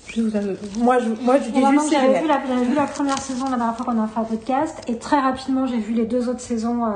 Juste 0.08 0.26
besoin 0.26 0.42
de- 0.42 0.58
moi, 0.80 0.98
je, 1.00 1.10
moi, 1.24 1.35
je 1.38 1.50
dis 1.52 1.60
juste 1.72 1.92
j'avais 1.92 2.19
vu, 2.22 2.27
la, 2.27 2.40
j'avais 2.48 2.66
vu 2.66 2.74
la 2.76 2.85
première 2.85 3.19
saison 3.19 3.45
la 3.50 3.58
dernière 3.58 3.76
fois 3.77 3.85
qu'on 3.85 4.02
a 4.03 4.08
fait 4.08 4.19
un 4.19 4.24
podcast 4.24 4.82
et 4.88 4.98
très 4.98 5.19
rapidement 5.19 5.68
j'ai 5.68 5.77
vu 5.77 5.94
les 5.94 6.06
deux 6.06 6.30
autres 6.30 6.40
saisons 6.40 6.84
euh, 6.85 6.90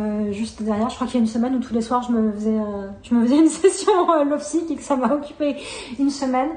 euh, 0.00 0.32
juste 0.32 0.62
derrière. 0.62 0.90
Je 0.90 0.94
crois 0.96 1.06
qu'il 1.06 1.16
y 1.16 1.18
a 1.18 1.20
une 1.22 1.26
semaine 1.32 1.54
où 1.54 1.60
tous 1.60 1.72
les 1.74 1.80
soirs 1.82 2.02
je 2.02 2.12
me 2.12 2.30
faisais, 2.32 2.50
euh, 2.50 2.88
je 3.02 3.14
me 3.14 3.24
faisais 3.24 3.38
une 3.38 3.48
session 3.62 3.92
euh, 4.12 4.36
et 4.70 4.74
que 4.76 4.82
ça 4.82 4.96
m'a 4.96 5.14
occupé 5.14 5.56
une 5.98 6.10
semaine. 6.10 6.50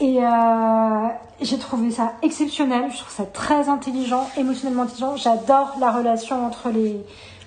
Et 0.00 0.18
euh, 0.24 1.08
j'ai 1.40 1.58
trouvé 1.58 1.90
ça 1.90 2.12
exceptionnel, 2.22 2.84
je 2.92 2.98
trouve 2.98 3.12
ça 3.12 3.24
très 3.24 3.68
intelligent, 3.68 4.28
émotionnellement 4.36 4.84
intelligent. 4.84 5.16
J'adore 5.16 5.74
la 5.80 5.90
relation 5.90 6.46
entre 6.46 6.68
les, 6.70 6.96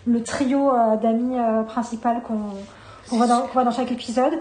le 0.06 0.22
trio 0.24 0.70
euh, 0.70 0.98
d'amis 0.98 1.38
euh, 1.38 1.64
principal 1.64 2.22
qu'on 2.28 2.40
qu'on 3.10 3.18
voit, 3.18 3.28
dans- 3.28 3.42
qu'on 3.42 3.54
voit 3.54 3.64
dans 3.64 3.72
chaque 3.72 3.92
épisode. 3.92 4.34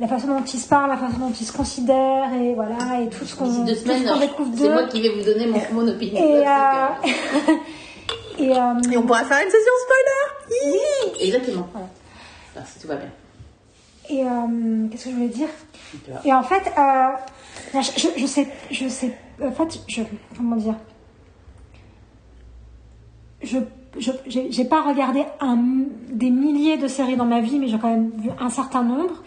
La 0.00 0.06
façon 0.08 0.28
dont 0.28 0.42
ils 0.44 0.60
se 0.60 0.68
parlent, 0.68 0.90
la 0.90 0.96
façon 0.96 1.18
dont 1.18 1.32
ils 1.40 1.44
se 1.44 1.52
considèrent, 1.52 2.32
et 2.34 2.54
voilà, 2.54 3.00
et 3.02 3.08
tout 3.08 3.24
ce 3.24 3.34
qu'on 3.34 3.46
deux 3.64 3.74
qu'on 3.74 4.18
découvre 4.20 4.50
c'est 4.54 4.62
d'eux. 4.62 4.72
moi 4.72 4.84
qui 4.84 5.00
vais 5.02 5.08
vous 5.10 5.24
donner 5.24 5.46
mon, 5.48 5.60
mon 5.72 5.88
opinion. 5.88 6.22
Et, 6.22 6.46
euh, 6.46 7.52
et, 8.38 8.52
euh, 8.56 8.92
Et 8.92 8.96
on 8.96 9.02
pourra 9.02 9.24
faire 9.24 9.38
une 9.44 9.50
session 9.50 9.72
spoiler. 9.84 11.10
C'est 11.12 11.18
que- 11.18 11.24
Exactement. 11.24 11.66
Ah, 12.56 12.60
si 12.64 12.78
tout 12.80 12.86
va 12.88 12.94
bien. 12.96 13.08
et 14.10 14.22
euh, 14.24 14.88
qu'est-ce 14.90 15.04
que 15.04 15.10
je 15.10 15.14
voulais 15.16 15.28
dire? 15.28 15.48
Et 16.24 16.32
en 16.32 16.42
fait, 16.42 16.72
euh, 16.78 17.80
je, 17.96 18.08
je, 18.16 18.26
sais, 18.26 18.48
je 18.70 18.88
sais, 18.88 19.16
en 19.42 19.52
fait, 19.52 19.80
je, 19.88 20.02
comment 20.36 20.56
dire, 20.56 20.74
je, 23.42 23.58
j'ai 24.26 24.64
pas 24.64 24.82
regardé 24.82 25.24
des 26.10 26.30
milliers 26.30 26.76
de 26.76 26.88
séries 26.88 27.16
dans 27.16 27.24
ma 27.24 27.40
vie, 27.40 27.58
mais 27.58 27.68
j'ai 27.68 27.78
quand 27.78 27.90
même 27.90 28.10
vu 28.18 28.30
un 28.38 28.50
certain 28.50 28.82
nombre, 28.82 29.22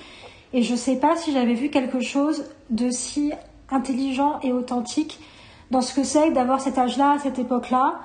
et 0.53 0.63
je 0.63 0.75
sais 0.75 0.97
pas 0.97 1.15
si 1.15 1.31
j'avais 1.31 1.53
vu 1.53 1.69
quelque 1.69 2.01
chose 2.01 2.45
de 2.69 2.89
si 2.89 3.31
intelligent 3.69 4.39
et 4.43 4.51
authentique 4.51 5.19
dans 5.71 5.81
ce 5.81 5.93
que 5.93 6.03
c'est 6.03 6.31
d'avoir 6.31 6.59
cet 6.59 6.77
âge-là, 6.77 7.17
cette 7.23 7.39
époque-là, 7.39 7.99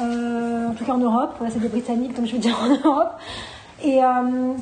euh, 0.00 0.68
en 0.68 0.74
tout 0.74 0.84
cas 0.84 0.92
en 0.92 0.98
Europe, 0.98 1.36
c'est 1.50 1.60
des 1.60 1.68
Britanniques, 1.68 2.14
donc 2.14 2.26
je 2.26 2.32
veux 2.32 2.38
dire 2.38 2.58
en 2.60 2.68
Europe, 2.88 3.12
et 3.82 4.02
euh, 4.02 4.54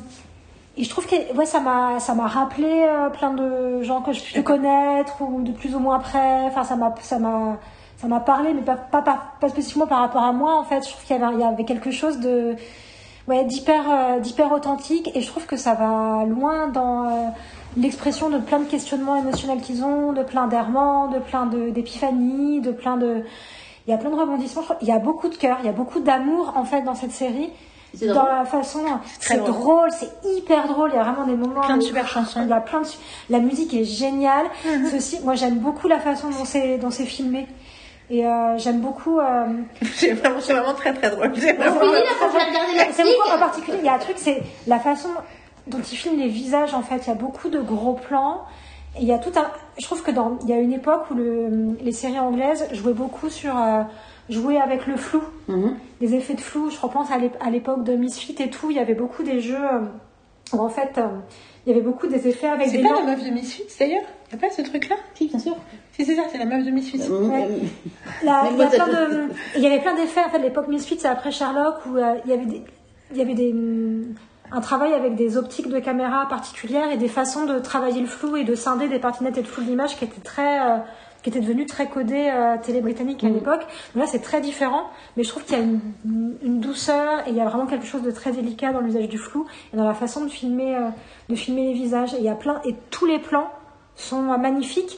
et 0.77 0.83
je 0.83 0.89
trouve 0.89 1.07
que 1.07 1.35
ouais, 1.35 1.45
ça 1.45 1.59
m'a 1.59 1.99
ça 1.99 2.13
m'a 2.13 2.27
rappelé 2.27 2.85
euh, 2.87 3.09
plein 3.09 3.33
de 3.33 3.81
gens 3.81 4.01
que 4.01 4.13
je 4.13 4.21
pu 4.23 4.43
connaître 4.43 5.21
ou 5.21 5.41
de 5.41 5.51
plus 5.51 5.75
ou 5.75 5.79
moins 5.79 5.99
près. 5.99 6.43
Enfin, 6.45 6.63
ça 6.63 6.75
m'a 6.75 6.93
ça 7.01 7.19
m'a 7.19 7.57
ça 7.97 8.07
m'a 8.07 8.19
parlé, 8.19 8.53
mais 8.53 8.61
pas, 8.61 8.75
pas, 8.75 9.01
pas, 9.01 9.19
pas 9.41 9.49
spécifiquement 9.49 9.87
par 9.87 9.99
rapport 9.99 10.23
à 10.23 10.31
moi, 10.31 10.57
en 10.59 10.63
fait. 10.63 10.85
Je 10.85 10.91
trouve 10.91 11.03
qu'il 11.03 11.17
y 11.17 11.21
avait, 11.21 11.33
il 11.33 11.39
y 11.39 11.43
avait 11.43 11.65
quelque 11.65 11.89
chose 11.91 12.19
de, 12.19 12.55
ouais, 13.27 13.43
d'hyper, 13.43 13.83
euh, 13.89 14.19
d'hyper 14.19 14.51
authentique, 14.51 15.09
et 15.15 15.21
je 15.21 15.27
trouve 15.27 15.47
que 15.47 15.57
ça 15.57 15.73
va 15.73 16.23
loin 16.25 16.67
dans 16.67 17.05
euh, 17.05 17.27
l'expression 17.75 18.29
de 18.29 18.37
plein 18.37 18.59
de 18.59 18.65
questionnements 18.65 19.15
émotionnels 19.15 19.61
qu'ils 19.61 19.83
ont, 19.83 20.13
de 20.13 20.23
plein 20.23 20.47
d'errements, 20.47 21.07
de 21.07 21.17
plein 21.17 21.47
de, 21.47 21.69
d'épiphanies, 21.71 22.61
de 22.61 22.71
plein 22.71 22.97
de, 22.97 23.23
il 23.87 23.91
y 23.91 23.93
a 23.93 23.97
plein 23.97 24.11
de 24.11 24.15
rebondissements. 24.15 24.63
Il 24.81 24.87
y 24.87 24.91
a 24.91 24.99
beaucoup 24.99 25.29
de 25.29 25.35
cœur, 25.35 25.57
il 25.61 25.65
y 25.65 25.69
a 25.69 25.73
beaucoup 25.73 25.99
d'amour, 25.99 26.53
en 26.55 26.65
fait, 26.65 26.83
dans 26.83 26.95
cette 26.95 27.11
série. 27.11 27.49
Dans 27.93 28.13
drôle. 28.13 28.29
la 28.29 28.45
façon, 28.45 28.83
c'est 29.19 29.37
drôle. 29.37 29.51
drôle, 29.51 29.89
c'est 29.91 30.09
hyper 30.27 30.67
drôle. 30.67 30.91
Il 30.93 30.97
y 30.97 30.99
a 30.99 31.03
vraiment 31.03 31.25
des 31.25 31.35
moments. 31.35 31.61
Plein 31.61 31.77
de 31.77 31.83
super 31.83 32.07
chansons. 32.07 32.41
Il 32.43 32.49
y 32.49 32.53
a 32.53 32.59
plein 32.61 32.81
de, 32.81 32.87
la 33.29 33.39
musique 33.39 33.73
est 33.73 33.85
géniale. 33.85 34.45
Mhm. 34.65 34.89
Ceci, 34.91 35.19
moi 35.23 35.35
j'aime 35.35 35.59
beaucoup 35.59 35.87
la 35.87 35.99
façon 35.99 36.29
dont 36.29 36.45
c'est, 36.45 36.77
dont 36.77 36.91
c'est 36.91 37.05
filmé. 37.05 37.47
Et 38.09 38.25
euh, 38.25 38.57
j'aime 38.57 38.79
beaucoup. 38.79 39.19
Euh, 39.19 39.45
C'est 39.95 40.13
vraiment, 40.13 40.39
vraiment 40.39 40.73
très 40.73 40.93
très 40.93 41.09
drôle. 41.09 41.33
C'est 41.37 41.53
vraiment- 41.53 41.81
Oui, 41.81 41.97
la 42.75 43.35
en 43.35 43.39
particulier. 43.39 43.77
Il 43.79 43.85
y 43.85 43.89
a 43.89 43.95
un 43.95 43.99
truc, 43.99 44.15
c'est 44.17 44.41
la 44.65 44.79
façon 44.79 45.09
dont 45.67 45.79
il 45.79 45.97
filme 45.97 46.17
les 46.17 46.29
visages. 46.29 46.73
En 46.73 46.83
fait, 46.83 47.01
il 47.05 47.07
y 47.07 47.11
a 47.11 47.15
beaucoup 47.15 47.49
de 47.49 47.59
gros 47.59 47.93
plans. 47.93 48.43
Et 48.97 49.01
il 49.01 49.07
y 49.07 49.11
a 49.11 49.17
tout 49.17 49.31
un. 49.35 49.47
Je 49.77 49.85
trouve 49.85 50.01
que 50.03 50.11
dans, 50.11 50.39
il 50.43 50.49
y 50.49 50.53
a 50.53 50.57
une 50.57 50.71
époque 50.73 51.11
où 51.11 51.15
le, 51.15 51.77
les 51.81 51.91
séries 51.91 52.19
anglaises 52.19 52.67
jouaient 52.71 52.93
beaucoup 52.93 53.29
sur 53.29 53.57
euh, 53.57 53.81
jouer 54.29 54.57
avec 54.57 54.87
le 54.87 54.95
flou, 54.97 55.21
Mhm. 55.47 55.75
les 56.01 56.15
effets 56.15 56.33
de 56.35 56.41
flou. 56.41 56.69
Je 56.69 56.79
repense 56.79 57.11
à 57.11 57.17
l'ép- 57.17 57.37
à 57.39 57.49
l'époque 57.49 57.83
de 57.83 57.93
Misfit 57.93 58.35
et 58.39 58.49
tout. 58.49 58.69
Il 58.71 58.77
y 58.77 58.79
avait 58.79 58.93
beaucoup 58.95 59.23
des 59.23 59.39
jeux 59.39 59.55
euh, 59.55 59.79
où 60.53 60.59
en 60.61 60.69
fait 60.69 60.97
euh, 60.97 61.07
il 61.65 61.69
y 61.69 61.75
avait 61.75 61.83
beaucoup 61.85 62.07
des 62.07 62.27
effets 62.27 62.47
avec 62.47 62.67
C'est 62.69 62.77
des 62.77 62.83
pas 62.83 62.95
la 63.01 63.03
meuf 63.15 63.23
de 63.23 63.29
Misfits 63.29 63.63
d'ailleurs 63.79 64.03
Y 64.31 64.35
a 64.35 64.37
pas 64.37 64.49
ce 64.49 64.61
truc-là? 64.61 64.95
Si, 65.15 65.27
bien 65.27 65.39
sûr. 65.39 65.55
Si, 65.93 66.03
c'est 66.05 66.15
ça, 66.15 66.23
c'est 66.31 66.37
la 66.37 66.45
meuf 66.45 66.65
de 66.65 66.71
Misfits. 66.71 67.01
Euh, 67.09 67.27
Ouais. 67.29 67.47
il 68.23 68.27
y, 68.27 68.29
il 69.59 69.65
avait 69.65 69.79
plein 69.79 69.95
d'effets 69.95 70.23
en 70.25 70.29
fait 70.29 70.39
l'époque 70.39 70.67
Misfits 70.67 70.99
c'est 70.99 71.07
après 71.07 71.31
Sherlock 71.31 71.75
où 71.85 71.97
euh, 71.97 72.15
il 72.25 72.31
y 72.31 72.33
avait 72.33 72.45
des, 72.45 72.61
il 73.11 73.17
y 73.17 73.21
avait 73.21 73.33
des 73.33 73.51
hum, 73.53 74.13
un 74.51 74.61
travail 74.61 74.93
avec 74.93 75.15
des 75.15 75.37
optiques 75.37 75.67
de 75.69 75.79
caméra 75.79 76.25
particulières 76.29 76.89
et 76.91 76.97
des 76.97 77.07
façons 77.09 77.45
de 77.45 77.59
travailler 77.59 77.99
le 78.01 78.07
flou 78.07 78.35
et 78.37 78.43
de 78.45 78.55
scinder 78.55 78.87
des 78.87 78.99
parties 78.99 79.23
nettes 79.23 79.37
et 79.37 79.41
de 79.41 79.47
flou 79.47 79.63
de 79.63 79.69
l'image 79.69 79.97
qui 79.97 80.05
étaient 80.05 80.21
très 80.21 80.59
euh, 80.59 80.77
qui 81.23 81.29
étaient 81.29 81.39
devenues 81.39 81.65
très 81.65 81.87
codées 81.87 82.31
euh, 82.33 82.55
télé 82.61 82.81
britannique 82.81 83.23
à 83.23 83.29
l'époque. 83.29 83.61
Donc 83.93 84.03
là 84.03 84.07
c'est 84.07 84.21
très 84.21 84.41
différent, 84.41 84.83
mais 85.15 85.23
je 85.23 85.29
trouve 85.29 85.43
qu'il 85.43 85.57
y 85.57 85.61
a 85.61 85.63
une, 85.63 85.79
une 86.41 86.59
douceur 86.59 87.27
et 87.27 87.31
il 87.31 87.35
y 87.35 87.41
a 87.41 87.45
vraiment 87.45 87.65
quelque 87.65 87.85
chose 87.85 88.03
de 88.03 88.11
très 88.11 88.31
délicat 88.31 88.71
dans 88.71 88.81
l'usage 88.81 89.09
du 89.09 89.17
flou 89.17 89.45
et 89.73 89.77
dans 89.77 89.87
la 89.87 89.93
façon 89.93 90.23
de 90.23 90.29
filmer 90.29 90.75
euh, 90.75 90.89
de 91.29 91.35
filmer 91.35 91.65
les 91.67 91.73
visages. 91.73 92.13
Et 92.13 92.17
il 92.17 92.23
y 92.23 92.29
a 92.29 92.35
plein 92.35 92.61
et 92.65 92.75
tous 92.89 93.05
les 93.05 93.19
plans 93.19 93.49
sont 93.95 94.31
euh, 94.31 94.37
magnifiques. 94.37 94.97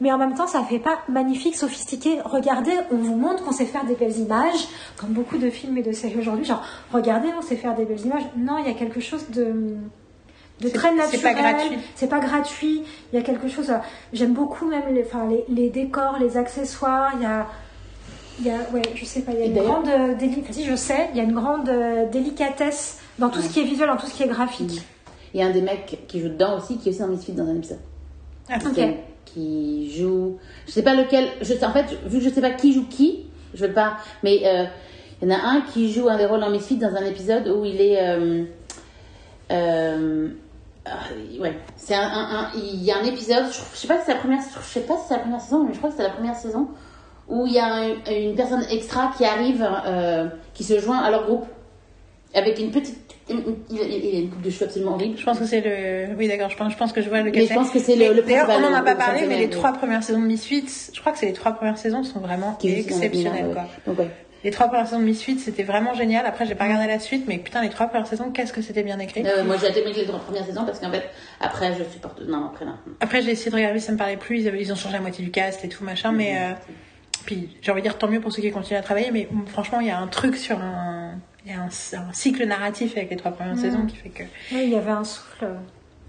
Mais 0.00 0.12
en 0.12 0.18
même 0.18 0.34
temps, 0.34 0.46
ça 0.46 0.62
fait 0.62 0.78
pas 0.78 1.00
magnifique, 1.08 1.56
sophistiqué. 1.56 2.20
Regardez, 2.24 2.70
on 2.92 2.96
vous 2.96 3.16
montre 3.16 3.44
qu'on 3.44 3.50
sait 3.50 3.64
faire 3.64 3.84
des 3.84 3.96
belles 3.96 4.16
images, 4.16 4.68
comme 4.96 5.10
beaucoup 5.10 5.38
de 5.38 5.50
films 5.50 5.76
et 5.76 5.82
de 5.82 5.90
séries 5.90 6.20
aujourd'hui. 6.20 6.44
Genre, 6.44 6.62
regardez, 6.92 7.30
on 7.36 7.42
sait 7.42 7.56
faire 7.56 7.74
des 7.74 7.84
belles 7.84 8.06
images. 8.06 8.22
Non, 8.36 8.58
il 8.58 8.66
y 8.66 8.70
a 8.70 8.74
quelque 8.74 9.00
chose 9.00 9.28
de, 9.30 9.76
de 10.60 10.68
très 10.68 10.94
naturel. 10.94 11.08
c'est 11.20 11.22
pas 11.22 11.34
gratuit. 11.34 11.78
C'est 11.94 12.08
pas 12.08 12.18
gratuit. 12.20 12.82
Il 13.12 13.16
y 13.18 13.18
a 13.18 13.24
quelque 13.24 13.48
chose. 13.48 13.70
euh, 13.70 13.74
J'aime 14.12 14.32
beaucoup 14.34 14.66
même 14.66 14.92
les, 14.94 15.04
enfin, 15.04 15.26
les, 15.28 15.44
les 15.48 15.70
décors, 15.70 16.16
les 16.20 16.36
accessoires. 16.36 17.12
Il 17.16 17.22
y 17.22 17.26
a, 17.26 17.46
il 18.40 18.46
y 18.46 18.50
a, 18.50 18.56
ouais, 18.72 18.82
je 18.94 19.04
sais 19.04 19.22
pas. 19.22 19.32
Il 19.32 19.38
y 19.38 19.42
a 19.42 19.46
Et 19.46 19.48
une 19.48 19.58
grande 19.62 19.88
euh, 19.88 20.14
déli- 20.14 20.40
enfin, 20.42 20.52
si 20.52 20.64
je 20.64 20.74
sais, 20.76 21.08
il 21.12 21.16
y 21.16 21.20
a 21.20 21.24
une 21.24 21.34
grande 21.34 21.68
euh, 21.68 22.06
délicatesse 22.10 22.98
dans 23.18 23.28
tout 23.30 23.40
ce 23.40 23.48
qui 23.52 23.60
est 23.60 23.64
visuel, 23.64 23.88
dans 23.88 23.96
tout 23.96 24.06
ce 24.06 24.14
qui 24.14 24.22
est 24.22 24.28
graphique. 24.28 24.82
Il 25.34 25.40
y 25.40 25.42
a 25.42 25.46
un 25.46 25.50
des 25.50 25.60
mecs 25.62 25.98
qui 26.08 26.20
joue 26.20 26.28
dedans 26.28 26.56
aussi, 26.56 26.78
qui 26.78 26.88
est 26.88 26.92
aussi 26.92 27.00
dans 27.00 27.08
Misfits 27.08 27.32
dans 27.32 27.46
un 27.48 27.56
épisode. 27.56 27.78
Ah, 28.50 28.56
Ok. 28.64 28.80
Qui- 29.26 29.92
joue. 29.96 30.38
Je 30.66 30.72
sais 30.72 30.82
pas 30.82 30.94
lequel. 30.94 31.28
Je 31.40 31.44
sais, 31.52 31.64
en 31.64 31.72
fait, 31.72 31.84
vu 32.06 32.18
que 32.18 32.24
je 32.24 32.30
sais 32.30 32.40
pas 32.40 32.50
qui 32.50 32.72
joue 32.72 32.86
qui, 32.88 33.26
je 33.54 33.66
veux 33.66 33.72
pas. 33.72 33.98
Mais 34.24 34.40
euh, 34.44 34.64
il 35.20 35.28
y 35.28 35.32
en 35.32 35.36
a 35.36 35.40
un 35.40 35.60
qui 35.60 35.92
joue 35.92 36.08
un 36.08 36.16
des 36.16 36.24
rôles 36.26 36.40
dans 36.40 36.50
Misfits 36.50 36.76
dans 36.78 36.94
un 36.96 37.04
épisode 37.04 37.46
où 37.48 37.64
il 37.64 37.80
est. 37.80 38.46
euh, 41.12 41.40
ouais, 41.42 41.58
c'est 41.76 41.94
un, 41.94 42.50
Il 42.56 42.82
y 42.82 42.90
a 42.90 42.98
un 42.98 43.04
épisode, 43.04 43.44
je, 43.50 43.76
sais 43.78 43.86
pas 43.88 43.98
si 43.98 44.06
c'est 44.06 44.14
la 44.14 44.18
première, 44.20 44.40
je 44.40 44.66
sais 44.68 44.80
pas 44.80 44.94
si 44.96 45.02
c'est 45.08 45.14
la 45.14 45.20
première 45.20 45.40
saison, 45.40 45.64
mais 45.64 45.72
je 45.72 45.78
crois 45.78 45.90
que 45.90 45.96
c'est 45.96 46.02
la 46.02 46.10
première 46.10 46.36
saison 46.36 46.68
où 47.28 47.46
il 47.46 47.52
y 47.52 47.58
a 47.58 47.66
un- 47.66 48.10
une 48.10 48.34
personne 48.34 48.64
extra 48.70 49.10
qui 49.16 49.24
arrive, 49.24 49.66
euh, 49.86 50.28
qui 50.54 50.64
se 50.64 50.78
joint 50.78 50.98
à 50.98 51.10
leur 51.10 51.26
groupe 51.26 51.46
avec 52.34 52.58
une 52.58 52.70
petite. 52.70 52.96
il, 53.30 53.36
a- 53.36 53.84
il 53.84 54.16
a 54.16 54.18
une 54.20 54.30
coupe 54.30 54.40
de 54.42 54.48
cheveux 54.50 54.64
absolument 54.66 54.92
horrible. 54.94 55.18
Je 55.18 55.24
pense 55.24 55.38
que 55.38 55.44
c'est 55.44 55.60
le. 55.60 56.14
Oui, 56.16 56.28
d'accord, 56.28 56.48
je 56.50 56.56
pense, 56.56 56.72
je 56.72 56.78
pense 56.78 56.92
que 56.92 57.02
je 57.02 57.08
vois 57.10 57.20
le 57.20 57.30
Mais 57.30 57.46
je 57.46 57.52
pense 57.52 57.70
que 57.70 57.78
c'est 57.78 57.96
le- 57.96 58.14
le 58.14 58.22
D'ailleurs, 58.22 58.48
on 58.50 58.60
n'en 58.60 58.72
a 58.74 58.82
pas 58.82 58.94
parlé, 58.94 59.26
mais 59.26 59.38
les 59.38 59.50
trois 59.50 59.72
premières 59.72 60.02
saisons 60.02 60.20
de 60.20 60.26
Misfits, 60.26 60.90
je 60.94 61.00
crois 61.00 61.12
que 61.12 61.18
c'est 61.18 61.26
les 61.26 61.32
trois 61.34 61.52
premières 61.52 61.76
saisons 61.78 62.02
sont 62.04 62.20
vraiment 62.20 62.54
qui 62.54 62.68
dans 62.68 62.74
la 62.74 62.80
exceptionnelles. 62.80 63.50
Quoi. 63.52 63.64
Donc, 63.86 63.98
ouais. 63.98 64.08
Les 64.44 64.50
trois 64.52 64.68
premières 64.68 64.86
saisons 64.86 65.00
de 65.00 65.04
Misfits, 65.04 65.38
c'était 65.40 65.64
vraiment 65.64 65.94
génial. 65.94 66.24
Après, 66.26 66.46
j'ai 66.46 66.54
pas 66.54 66.64
regardé 66.64 66.86
la 66.86 67.00
suite, 67.00 67.24
mais 67.26 67.38
putain, 67.38 67.60
les 67.62 67.70
trois 67.70 67.86
premières 67.88 68.06
saisons, 68.06 68.30
qu'est-ce 68.30 68.52
que 68.52 68.62
c'était 68.62 68.84
bien 68.84 68.98
écrit. 69.00 69.26
Euh, 69.26 69.42
moi 69.44 69.56
j'ai 69.60 69.66
aimé 69.76 69.92
les 69.92 70.04
trois 70.04 70.20
premières 70.20 70.44
saisons 70.46 70.64
parce 70.64 70.78
qu'en 70.78 70.90
fait 70.92 71.04
après 71.40 71.74
je 71.76 71.82
supporte 71.84 72.20
non 72.26 72.46
après 72.46 72.64
non 72.64 72.74
Après, 73.00 73.20
j'ai 73.22 73.32
essayé 73.32 73.50
de 73.50 73.56
regarder, 73.56 73.80
ça 73.80 73.90
me 73.92 73.96
parlait 73.98 74.16
plus. 74.16 74.38
Ils, 74.40 74.48
avaient- 74.48 74.60
ils 74.62 74.72
ont 74.72 74.76
changé 74.76 74.94
la 74.94 75.00
moitié 75.00 75.24
du 75.24 75.30
cast 75.32 75.64
et 75.64 75.68
tout 75.68 75.82
machin, 75.84 76.12
mais 76.12 76.36
euh, 76.38 76.52
puis 77.26 77.56
j'ai 77.62 77.72
envie 77.72 77.82
de 77.82 77.86
dire 77.88 77.98
tant 77.98 78.06
mieux 78.08 78.20
pour 78.20 78.32
ceux 78.32 78.40
qui 78.42 78.50
continuent 78.50 78.78
à 78.78 78.82
travailler. 78.82 79.10
Mais 79.10 79.26
mm, 79.30 79.46
franchement, 79.48 79.80
il 79.80 79.88
y 79.88 79.90
a 79.90 79.98
un 79.98 80.06
truc 80.06 80.36
sur 80.36 80.58
un, 80.60 81.14
il 81.44 81.50
y 81.52 81.54
a 81.54 81.60
un, 81.60 81.66
un 81.66 82.12
cycle 82.12 82.44
narratif 82.46 82.96
avec 82.96 83.10
les 83.10 83.16
trois 83.16 83.32
premières 83.32 83.58
saisons 83.58 83.86
qui 83.86 83.96
fait 83.96 84.08
que 84.10 84.22
Oui, 84.52 84.62
il 84.64 84.70
y 84.70 84.76
avait 84.76 84.90
un 84.92 85.04
souffle. 85.04 85.46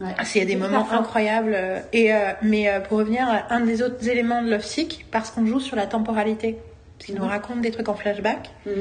Ah, 0.01 0.23
s'il 0.23 0.39
y 0.41 0.43
a 0.43 0.47
des 0.47 0.53
C'est 0.53 0.59
moments 0.59 0.89
incroyables. 0.91 1.53
euh, 1.55 1.79
Et 1.91 2.13
euh, 2.13 2.29
mais 2.41 2.69
euh, 2.69 2.79
pour 2.79 2.99
revenir 2.99 3.27
à 3.27 3.53
un 3.53 3.59
des 3.61 3.81
autres 3.81 4.07
éléments 4.07 4.41
de 4.41 4.49
Love 4.49 4.63
Sick, 4.63 5.05
parce 5.11 5.29
qu'on 5.31 5.45
joue 5.45 5.59
sur 5.59 5.75
la 5.75 5.87
temporalité, 5.87 6.57
parce 6.99 7.05
qu'il 7.05 7.15
nous 7.15 7.25
raconte 7.25 7.61
des 7.61 7.71
trucs 7.71 7.87
en 7.87 7.95
flashback, 7.95 8.51
Mhm. 8.65 8.73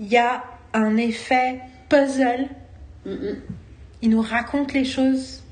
il 0.00 0.06
y 0.08 0.16
a 0.18 0.42
un 0.72 0.96
effet 0.96 1.60
puzzle. 1.88 2.48
Mhm. 3.06 3.36
Il 4.02 4.10
nous 4.10 4.20
raconte 4.20 4.72
les 4.72 4.84
choses 4.84 5.44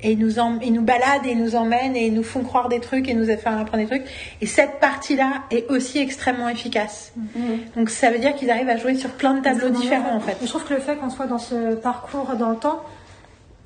et 0.00 0.12
il 0.12 0.18
nous, 0.18 0.32
il 0.62 0.72
nous 0.72 0.82
balade 0.82 1.26
et 1.26 1.32
il 1.32 1.38
nous 1.42 1.54
emmène 1.54 1.94
et 1.96 2.06
ils 2.06 2.14
nous 2.14 2.22
font 2.22 2.42
croire 2.42 2.68
des 2.70 2.80
trucs 2.80 3.08
et 3.08 3.14
nous 3.14 3.26
fait 3.26 3.46
apprendre 3.46 3.76
des 3.76 3.86
trucs. 3.86 4.04
Et 4.40 4.46
cette 4.46 4.80
partie-là 4.80 5.42
est 5.50 5.70
aussi 5.70 5.98
extrêmement 5.98 6.48
efficace. 6.48 7.12
Donc 7.76 7.90
ça 7.90 8.10
veut 8.10 8.18
dire 8.18 8.34
qu'ils 8.34 8.50
arrivent 8.50 8.70
à 8.70 8.76
jouer 8.78 8.94
sur 8.94 9.10
plein 9.10 9.34
de 9.34 9.42
tableaux 9.42 9.68
différents 9.68 10.16
en 10.16 10.20
fait. 10.20 10.36
Je 10.40 10.46
trouve 10.46 10.64
que 10.64 10.72
le 10.74 10.80
fait 10.80 10.96
qu'on 10.96 11.10
soit 11.10 11.26
dans 11.26 11.38
ce 11.38 11.74
parcours 11.74 12.34
dans 12.36 12.50
le 12.50 12.56
temps, 12.56 12.82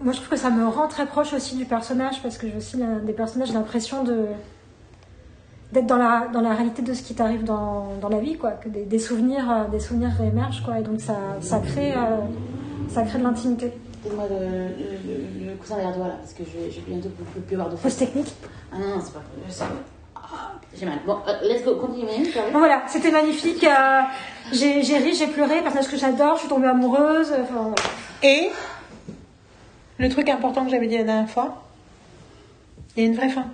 moi 0.00 0.12
je 0.12 0.18
trouve 0.18 0.30
que 0.30 0.36
ça 0.36 0.50
me 0.50 0.66
rend 0.66 0.88
très 0.88 1.06
proche 1.06 1.32
aussi 1.32 1.54
du 1.56 1.64
personnage 1.64 2.20
parce 2.22 2.38
que 2.38 2.48
j'ai 2.48 2.56
aussi 2.56 2.76
la- 2.76 2.98
des 3.00 3.12
personnages 3.12 3.48
j'ai 3.48 3.54
l'impression 3.54 4.02
de 4.02 4.26
d'être 5.72 5.86
dans 5.86 5.96
la, 5.96 6.28
dans 6.32 6.40
la 6.40 6.54
réalité 6.54 6.82
de 6.82 6.94
ce 6.94 7.02
qui 7.02 7.14
t'arrive 7.14 7.44
dans, 7.44 7.94
dans 8.00 8.08
la 8.08 8.18
vie 8.20 8.36
quoi. 8.36 8.52
Que 8.52 8.68
des, 8.68 8.84
des 8.84 8.98
souvenirs 8.98 9.50
euh, 9.50 9.64
des 9.70 9.80
souvenirs 9.80 10.10
réémergent 10.18 10.62
quoi. 10.64 10.78
Et 10.78 10.82
donc 10.82 11.00
ça, 11.00 11.16
ça 11.40 11.58
crée 11.60 11.92
euh, 11.92 12.18
ça 12.88 13.02
crée 13.02 13.18
de 13.18 13.24
l'intimité. 13.24 13.72
Donne-moi 14.04 14.24
le, 14.30 15.46
le, 15.46 15.54
coussin 15.56 15.76
derrière 15.76 15.94
toi 15.94 16.06
là 16.08 16.14
parce 16.20 16.32
que 16.32 16.44
je, 16.44 16.70
je 16.70 16.80
vais 16.80 16.92
bientôt 16.92 17.08
plus, 17.10 17.24
plus, 17.24 17.40
plus 17.40 17.54
avoir 17.56 17.70
de 17.70 17.76
fausse 17.76 17.96
technique. 17.96 18.32
Ah 18.72 18.78
non 18.78 18.96
non 18.96 19.00
c'est 19.02 19.12
pas 19.12 19.22
Ah, 20.16 20.52
j'ai 20.74 20.86
mal. 20.86 21.00
Bon 21.06 21.18
euh, 21.28 21.32
let's 21.42 21.64
go. 21.64 21.76
Continue 21.76 22.06
bon 22.52 22.58
voilà 22.58 22.82
c'était 22.86 23.10
magnifique. 23.10 23.64
Euh, 23.64 24.02
j'ai 24.52 24.82
j'ai 24.82 24.96
ri 24.98 25.14
j'ai 25.14 25.26
pleuré 25.26 25.60
personnage 25.60 25.90
que 25.90 25.96
j'adore 25.98 26.36
je 26.36 26.40
suis 26.40 26.48
tombée 26.48 26.68
amoureuse 26.68 27.32
enfin. 27.42 27.74
Et 28.22 28.48
le 29.98 30.08
truc 30.08 30.28
important 30.28 30.64
que 30.64 30.70
j'avais 30.70 30.86
dit 30.86 30.96
la 30.96 31.04
dernière 31.04 31.28
fois, 31.28 31.62
il 32.96 33.02
y 33.02 33.06
a 33.06 33.08
une 33.08 33.16
vraie 33.16 33.28
fin. 33.28 33.46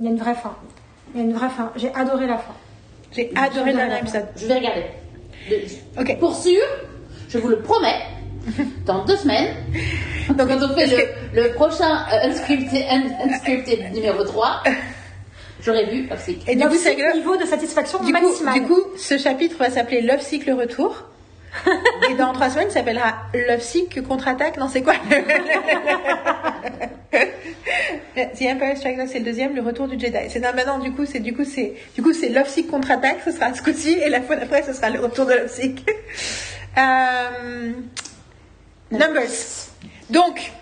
il 0.00 0.06
y 0.06 0.08
a 0.08 0.12
une 0.12 0.18
vraie 0.18 0.34
fin 0.34 0.54
il 1.18 1.24
y 1.24 1.26
a 1.26 1.30
une 1.30 1.36
vraie 1.36 1.48
fin 1.50 1.72
j'ai 1.76 1.92
adoré 1.94 2.26
la 2.26 2.38
fin 2.38 2.54
J'ai 3.12 3.30
adoré 3.36 3.72
le 3.72 3.76
dernier 3.78 3.98
épisode. 3.98 4.26
je 4.36 4.46
vais 4.46 4.54
regarder 4.54 4.84
Le- 5.50 6.00
Ok. 6.02 6.18
pour 6.18 6.34
sûr 6.36 6.60
je 7.28 7.38
vous 7.38 7.48
le 7.48 7.58
promets 7.60 8.00
dans 8.86 9.04
deux 9.04 9.16
semaines 9.16 9.54
Donc, 10.30 10.48
quand 10.48 10.62
on 10.62 10.74
fait 10.74 10.84
que- 10.88 11.36
le, 11.36 11.42
le 11.48 11.52
prochain 11.54 12.04
euh, 12.12 12.28
unscripted, 12.30 12.84
un- 12.90 13.28
unscripted 13.30 13.92
numéro 13.92 14.22
3 14.24 14.62
j'aurais 15.62 15.86
vu 15.86 16.06
Love 16.06 16.20
Sick. 16.22 16.48
Et 16.48 16.54
du 16.54 16.66
coup, 16.68 16.74
c'est 16.76 16.94
que 16.94 17.16
niveau 17.16 17.36
de 17.36 17.44
satisfaction 17.44 17.98
du 18.04 18.12
coup, 18.12 18.20
maximale 18.28 18.54
du 18.54 18.62
coup, 18.66 18.80
ce 18.96 19.18
chapitre 19.18 19.56
va 19.58 19.70
s'appeler 19.70 20.02
Love 20.02 20.20
Sick 20.20 20.46
le 20.46 20.54
retour. 20.54 21.04
Et 22.10 22.14
dans 22.14 22.32
trois 22.32 22.50
semaines, 22.50 22.68
il 22.70 22.72
s'appellera 22.72 23.14
Love 23.34 23.60
Sick 23.60 24.02
contre-attaque. 24.06 24.56
Non, 24.58 24.68
c'est 24.68 24.82
quoi? 24.82 24.94
The 28.14 28.42
Empire 28.42 28.76
Strikes 28.76 28.96
Back, 28.96 29.08
c'est 29.08 29.18
le 29.20 29.24
deuxième, 29.24 29.54
le 29.54 29.62
retour 29.62 29.86
du 29.88 29.98
Jedi. 29.98 30.16
C'est 30.28 30.40
non, 30.40 30.48
maintenant, 30.54 30.78
du 30.78 30.92
coup, 30.92 31.06
c'est 31.06 31.20
du 31.20 31.34
coup, 31.34 31.44
c'est 31.44 31.74
du 31.94 32.02
coup, 32.02 32.12
c'est 32.12 32.28
Love 32.30 32.48
Sick 32.48 32.68
contre-attaque. 32.70 33.18
Ce 33.24 33.30
sera 33.32 33.54
ce 33.54 33.62
coup-ci, 33.62 33.92
et 33.92 34.08
la 34.08 34.20
fois 34.20 34.36
d'après, 34.36 34.62
ce 34.62 34.72
sera 34.72 34.90
le 34.90 35.00
retour 35.00 35.26
de 35.26 35.34
Love 35.34 35.48
Sick. 35.48 35.86
Euh, 36.76 37.72
Numbers. 38.92 39.68
Donc, 40.10 40.52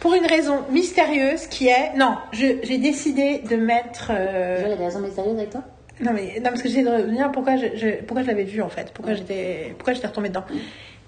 pour 0.00 0.14
une 0.14 0.26
raison 0.26 0.62
mystérieuse 0.70 1.46
qui 1.46 1.68
est, 1.68 1.92
non, 1.96 2.16
je- 2.32 2.58
j'ai 2.64 2.78
décidé 2.78 3.42
de 3.48 3.54
mettre. 3.54 4.10
euh, 4.10 4.56
Tu 4.56 4.60
vois, 4.62 4.68
il 4.68 4.72
y 4.72 4.74
a 4.74 4.76
des 4.78 4.84
raisons 4.86 4.98
mystérieuses 5.00 5.36
avec 5.38 5.50
toi? 5.50 5.60
Non 6.02 6.12
mais 6.12 6.34
non 6.40 6.50
parce 6.50 6.62
que 6.62 6.68
j'essaie 6.68 6.82
de 6.82 6.90
revenir 6.90 7.30
pourquoi 7.32 7.56
je, 7.56 7.66
je- 7.76 8.02
pourquoi 8.04 8.22
je 8.22 8.28
l'avais 8.28 8.44
vu 8.44 8.60
en 8.62 8.68
fait? 8.68 8.92
Pourquoi 8.92 9.14
j'étais 9.14 9.74
pourquoi 9.78 9.92
j'étais 9.94 10.06
retombée 10.08 10.28
dedans? 10.28 10.44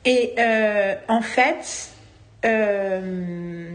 Et 0.05 0.35
euh, 0.39 0.95
en 1.09 1.21
fait 1.21 1.91
euh, 2.45 3.69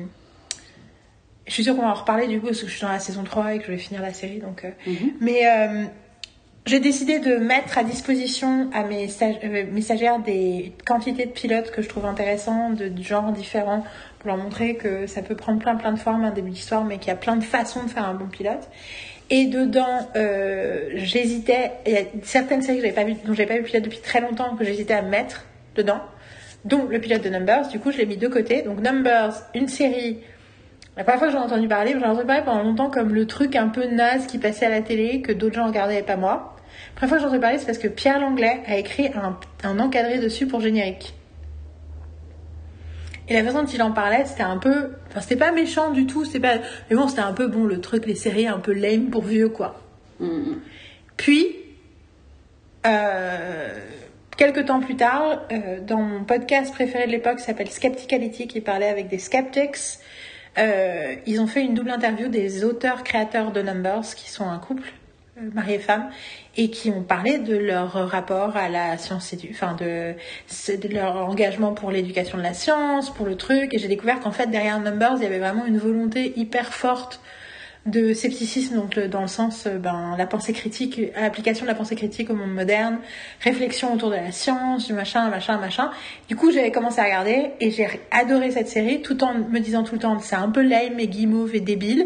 je 1.47 1.53
suis 1.53 1.63
sûre 1.63 1.75
qu'on 1.75 1.81
va 1.81 1.89
en 1.89 1.93
reparler 1.95 2.27
du 2.27 2.39
coup 2.39 2.47
parce 2.47 2.61
que 2.61 2.67
je 2.67 2.71
suis 2.71 2.81
dans 2.81 2.91
la 2.91 2.99
saison 2.99 3.23
3 3.23 3.53
et 3.55 3.59
que 3.59 3.65
je 3.65 3.71
vais 3.71 3.77
finir 3.77 4.01
la 4.01 4.13
série 4.13 4.39
donc 4.39 4.63
euh, 4.65 4.71
mais 5.19 5.47
euh, 5.47 5.85
j'ai 6.65 6.79
décidé 6.79 7.17
de 7.19 7.37
mettre 7.37 7.79
à 7.79 7.83
disposition 7.83 8.69
à 8.73 8.83
mes, 8.83 9.07
stage- 9.07 9.39
mes 9.43 9.81
stagiaires 9.81 10.19
des 10.19 10.73
quantités 10.85 11.25
de 11.25 11.31
pilotes 11.31 11.71
que 11.71 11.81
je 11.81 11.89
trouve 11.89 12.05
intéressants, 12.05 12.69
de, 12.69 12.89
de 12.89 13.01
genres 13.01 13.31
différents, 13.31 13.83
pour 14.19 14.27
leur 14.27 14.37
montrer 14.37 14.75
que 14.75 15.07
ça 15.07 15.23
peut 15.23 15.35
prendre 15.35 15.57
plein 15.59 15.75
plein 15.77 15.93
de 15.93 15.97
formes, 15.97 16.23
un 16.25 16.31
début 16.31 16.51
d'histoire, 16.51 16.83
mais 16.83 16.99
qu'il 16.99 17.07
y 17.07 17.11
a 17.11 17.15
plein 17.15 17.37
de 17.37 17.43
façons 17.43 17.81
de 17.83 17.89
faire 17.89 18.05
un 18.05 18.13
bon 18.13 18.27
pilote. 18.27 18.69
Et 19.29 19.45
dedans, 19.45 20.09
euh, 20.15 20.89
j'hésitais, 20.95 21.71
il 21.85 21.93
y 21.93 21.97
a 21.97 22.01
certaines 22.23 22.61
séries 22.61 22.77
que 22.77 22.83
j'avais 22.83 22.95
pas 22.95 23.03
vu, 23.03 23.13
dont 23.25 23.33
j'avais 23.33 23.47
pas 23.47 23.53
vu 23.53 23.61
le 23.61 23.65
pilote 23.65 23.83
depuis 23.83 23.99
très 23.99 24.21
longtemps, 24.21 24.55
que 24.55 24.65
j'hésitais 24.65 24.95
à 24.95 25.03
mettre 25.03 25.45
dedans, 25.75 26.01
dont 26.65 26.85
le 26.85 26.99
pilote 26.99 27.23
de 27.23 27.29
Numbers, 27.29 27.67
du 27.67 27.79
coup 27.79 27.91
je 27.91 27.97
l'ai 27.97 28.05
mis 28.07 28.17
de 28.17 28.27
côté. 28.27 28.63
Donc 28.63 28.79
Numbers, 28.81 29.33
une 29.53 29.67
série 29.67 30.17
la 30.99 31.05
première 31.05 31.19
fois 31.19 31.27
que 31.29 31.33
j'en 31.33 31.43
ai 31.43 31.45
entendu 31.45 31.67
parler, 31.69 31.93
j'en 31.93 32.01
ai 32.01 32.09
entendu 32.09 32.25
parler 32.25 32.43
pendant 32.43 32.63
longtemps 32.63 32.89
comme 32.89 33.13
le 33.13 33.25
truc 33.25 33.55
un 33.55 33.69
peu 33.69 33.85
naze 33.85 34.27
qui 34.27 34.37
passait 34.37 34.65
à 34.65 34.69
la 34.69 34.81
télé, 34.81 35.21
que 35.21 35.31
d'autres 35.31 35.55
gens 35.55 35.67
regardaient 35.67 35.99
et 35.99 36.03
pas 36.03 36.17
moi. 36.17 36.57
La 36.95 36.95
première 36.95 37.09
fois 37.09 37.17
que 37.19 37.23
j'en 37.23 37.33
ai 37.33 37.39
parler, 37.39 37.57
c'est 37.57 37.65
parce 37.65 37.77
que 37.77 37.87
Pierre 37.87 38.19
Langlais 38.19 38.61
a 38.67 38.75
écrit 38.75 39.07
un, 39.15 39.39
un 39.63 39.79
encadré 39.79 40.17
dessus 40.17 40.45
pour 40.45 40.59
générique. 40.59 41.13
Et 43.29 43.33
la 43.33 43.43
façon 43.43 43.63
dont 43.63 43.69
il 43.69 43.81
en 43.83 43.91
parlait, 43.91 44.25
c'était 44.25 44.43
un 44.43 44.57
peu. 44.57 44.91
Enfin, 45.07 45.21
c'était 45.21 45.35
pas 45.35 45.51
méchant 45.51 45.91
du 45.91 46.07
tout, 46.07 46.25
c'était 46.25 46.39
pas. 46.39 46.55
Mais 46.89 46.95
bon, 46.95 47.07
c'était 47.07 47.21
un 47.21 47.33
peu 47.33 47.47
bon, 47.47 47.63
le 47.63 47.79
truc, 47.79 48.05
les 48.05 48.15
séries 48.15 48.47
un 48.47 48.59
peu 48.59 48.73
lame 48.73 49.09
pour 49.09 49.23
vieux, 49.23 49.49
quoi. 49.49 49.81
Mhm. 50.19 50.59
Puis, 51.15 51.55
euh, 52.87 53.67
quelques 54.35 54.65
temps 54.65 54.79
plus 54.79 54.95
tard, 54.95 55.43
euh, 55.51 55.79
dans 55.81 56.01
mon 56.01 56.23
podcast 56.23 56.73
préféré 56.73 57.05
de 57.05 57.11
l'époque, 57.11 57.37
qui 57.37 57.43
s'appelle 57.43 57.69
Skepticality, 57.69 58.47
qui 58.47 58.61
parlait 58.61 58.89
avec 58.89 59.09
des 59.09 59.19
skeptics, 59.19 59.99
euh, 60.57 61.15
ils 61.25 61.39
ont 61.39 61.47
fait 61.47 61.61
une 61.61 61.73
double 61.73 61.91
interview 61.91 62.27
des 62.27 62.63
auteurs-créateurs 62.63 63.51
de 63.51 63.61
Numbers, 63.61 64.15
qui 64.15 64.29
sont 64.29 64.49
un 64.49 64.57
couple, 64.57 64.91
euh, 65.37 65.49
mari 65.53 65.73
et 65.73 65.79
femme, 65.79 66.09
et 66.59 66.69
qui 66.69 66.89
ont 66.89 67.03
parlé 67.03 67.37
de 67.37 67.55
leur 67.55 67.93
rapport 68.09 68.57
à 68.57 68.67
la 68.67 68.97
science, 68.97 69.33
enfin 69.49 69.77
de, 69.79 70.13
leur 70.89 71.15
engagement 71.15 71.73
pour 71.73 71.89
l'éducation 71.89 72.37
de 72.37 72.43
la 72.43 72.53
science, 72.53 73.13
pour 73.13 73.25
le 73.25 73.37
truc, 73.37 73.73
et 73.73 73.79
j'ai 73.79 73.87
découvert 73.87 74.19
qu'en 74.19 74.31
fait 74.31 74.47
derrière 74.47 74.77
Numbers, 74.81 75.13
il 75.15 75.23
y 75.23 75.25
avait 75.25 75.39
vraiment 75.39 75.65
une 75.65 75.77
volonté 75.77 76.33
hyper 76.35 76.73
forte 76.73 77.21
de 77.85 78.13
scepticisme, 78.13 78.75
donc 78.75 78.99
dans 78.99 79.21
le 79.21 79.27
sens, 79.27 79.65
euh, 79.65 79.77
ben, 79.77 80.15
la 80.17 80.27
pensée 80.27 80.51
critique, 80.51 80.99
application 81.15 81.63
de 81.63 81.69
la 81.69 81.75
pensée 81.75 81.95
critique 81.95 82.29
au 82.29 82.35
monde 82.35 82.51
moderne, 82.51 82.99
réflexion 83.41 83.93
autour 83.93 84.09
de 84.09 84.15
la 84.15 84.33
science, 84.33 84.85
du 84.85 84.93
machin, 84.93 85.29
machin, 85.29 85.57
machin. 85.57 85.89
Du 86.27 86.35
coup, 86.35 86.51
j'avais 86.51 86.71
commencé 86.71 86.99
à 86.99 87.05
regarder 87.05 87.51
et 87.61 87.71
j'ai 87.71 87.87
adoré 88.11 88.51
cette 88.51 88.67
série, 88.67 89.01
tout 89.01 89.23
en 89.23 89.33
me 89.33 89.59
disant 89.59 89.83
tout 89.83 89.95
le 89.95 90.01
temps, 90.01 90.19
c'est 90.19 90.35
un 90.35 90.49
peu 90.49 90.61
lame 90.61 90.99
et 90.99 91.07
guimauve 91.07 91.55
et 91.55 91.61
débile, 91.61 92.05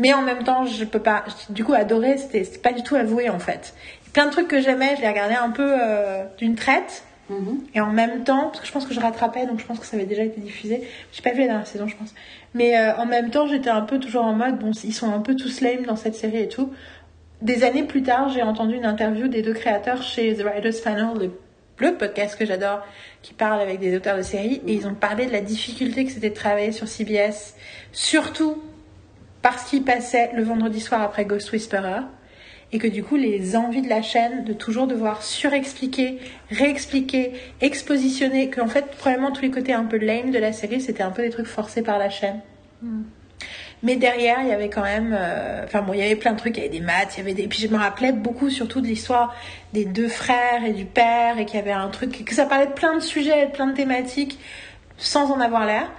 mais 0.00 0.14
en 0.14 0.22
même 0.22 0.44
temps, 0.44 0.64
je 0.64 0.84
peux 0.86 0.98
pas. 0.98 1.24
Du 1.50 1.62
coup, 1.62 1.74
adorer, 1.74 2.16
c'était 2.16 2.42
pas 2.58 2.72
du 2.72 2.82
tout 2.82 2.96
avoué 2.96 3.28
en 3.28 3.38
fait. 3.38 3.74
Plein 4.14 4.26
de 4.26 4.30
trucs 4.30 4.48
que 4.48 4.58
j'aimais, 4.58 4.96
je 4.96 5.02
les 5.02 5.08
regardais 5.08 5.36
un 5.36 5.50
peu 5.50 5.74
euh, 5.78 6.24
d'une 6.38 6.54
traite. 6.54 7.04
Mhm. 7.28 7.60
Et 7.74 7.80
en 7.82 7.92
même 7.92 8.24
temps, 8.24 8.48
parce 8.48 8.60
que 8.60 8.66
je 8.66 8.72
pense 8.72 8.86
que 8.86 8.94
je 8.94 8.98
rattrapais, 8.98 9.46
donc 9.46 9.60
je 9.60 9.66
pense 9.66 9.78
que 9.78 9.84
ça 9.84 9.96
avait 9.98 10.06
déjà 10.06 10.22
été 10.22 10.40
diffusé. 10.40 10.88
J'ai 11.12 11.20
pas 11.20 11.32
vu 11.32 11.40
la 11.40 11.48
dernière 11.48 11.66
saison, 11.66 11.86
je 11.86 11.96
pense. 11.96 12.14
Mais 12.54 12.78
euh, 12.78 12.96
en 12.96 13.04
même 13.04 13.30
temps, 13.30 13.46
j'étais 13.46 13.68
un 13.68 13.82
peu 13.82 13.98
toujours 13.98 14.24
en 14.24 14.32
mode, 14.32 14.58
bon, 14.58 14.70
ils 14.82 14.94
sont 14.94 15.12
un 15.12 15.20
peu 15.20 15.36
tous 15.36 15.60
lame 15.60 15.84
dans 15.84 15.96
cette 15.96 16.14
série 16.14 16.40
et 16.40 16.48
tout. 16.48 16.72
Des 17.42 17.62
années 17.62 17.84
plus 17.84 18.02
tard, 18.02 18.30
j'ai 18.30 18.42
entendu 18.42 18.76
une 18.76 18.86
interview 18.86 19.28
des 19.28 19.42
deux 19.42 19.54
créateurs 19.54 20.02
chez 20.02 20.34
The 20.34 20.44
Writers 20.44 20.82
Panel, 20.82 21.08
le, 21.18 21.30
le 21.76 21.94
podcast 21.94 22.38
que 22.38 22.46
j'adore, 22.46 22.80
qui 23.20 23.34
parle 23.34 23.60
avec 23.60 23.78
des 23.80 23.94
auteurs 23.94 24.16
de 24.16 24.22
séries, 24.22 24.62
et 24.66 24.72
ils 24.72 24.86
ont 24.86 24.94
parlé 24.94 25.26
de 25.26 25.32
la 25.32 25.42
difficulté 25.42 26.06
que 26.06 26.10
c'était 26.10 26.30
de 26.30 26.34
travailler 26.34 26.72
sur 26.72 26.88
CBS, 26.88 27.54
surtout 27.92 28.62
parce 29.42 29.64
qu'ils 29.64 29.84
passaient 29.84 30.30
le 30.34 30.42
vendredi 30.42 30.80
soir 30.80 31.02
après 31.02 31.24
Ghost 31.24 31.52
Whisperer 31.52 32.00
et 32.72 32.78
que 32.78 32.86
du 32.86 33.02
coup 33.02 33.16
les 33.16 33.56
envies 33.56 33.82
de 33.82 33.88
la 33.88 34.02
chaîne 34.02 34.44
de 34.44 34.52
toujours 34.52 34.86
devoir 34.86 35.22
surexpliquer, 35.22 36.18
réexpliquer, 36.50 37.32
expositionner, 37.60 38.48
que 38.48 38.60
en 38.60 38.68
fait 38.68 38.86
probablement 38.96 39.32
tous 39.32 39.42
les 39.42 39.50
côtés 39.50 39.72
un 39.72 39.84
peu 39.84 39.98
lame 39.98 40.30
de 40.30 40.38
la 40.38 40.52
série 40.52 40.80
c'était 40.80 41.02
un 41.02 41.10
peu 41.10 41.22
des 41.22 41.30
trucs 41.30 41.46
forcés 41.46 41.82
par 41.82 41.98
la 41.98 42.10
chaîne. 42.10 42.40
Mais 43.82 43.96
derrière, 43.96 44.40
il 44.42 44.48
y 44.48 44.52
avait 44.52 44.68
quand 44.68 44.82
même, 44.82 45.16
euh, 45.18 45.64
enfin 45.64 45.80
bon, 45.80 45.94
il 45.94 46.00
y 46.00 46.02
avait 46.02 46.16
plein 46.16 46.32
de 46.32 46.38
trucs, 46.38 46.56
il 46.58 46.60
y 46.60 46.66
avait 46.66 46.78
des 46.78 46.84
maths, 46.84 47.14
il 47.16 47.18
y 47.18 47.20
avait 47.22 47.32
des, 47.32 47.48
puis 47.48 47.60
je 47.60 47.68
me 47.68 47.78
rappelais 47.78 48.12
beaucoup 48.12 48.50
surtout 48.50 48.82
de 48.82 48.86
l'histoire 48.86 49.34
des 49.72 49.86
deux 49.86 50.08
frères 50.08 50.64
et 50.66 50.72
du 50.72 50.84
père 50.84 51.38
et 51.38 51.46
qu'il 51.46 51.56
y 51.58 51.62
avait 51.62 51.72
un 51.72 51.88
truc, 51.88 52.24
que 52.24 52.34
ça 52.34 52.44
parlait 52.44 52.66
de 52.66 52.72
plein 52.72 52.94
de 52.94 53.00
sujets, 53.00 53.46
de 53.46 53.52
plein 53.52 53.68
de 53.68 53.74
thématiques, 53.74 54.38
sans 54.98 55.30
en 55.30 55.40
avoir 55.40 55.64
l'air. 55.64 55.90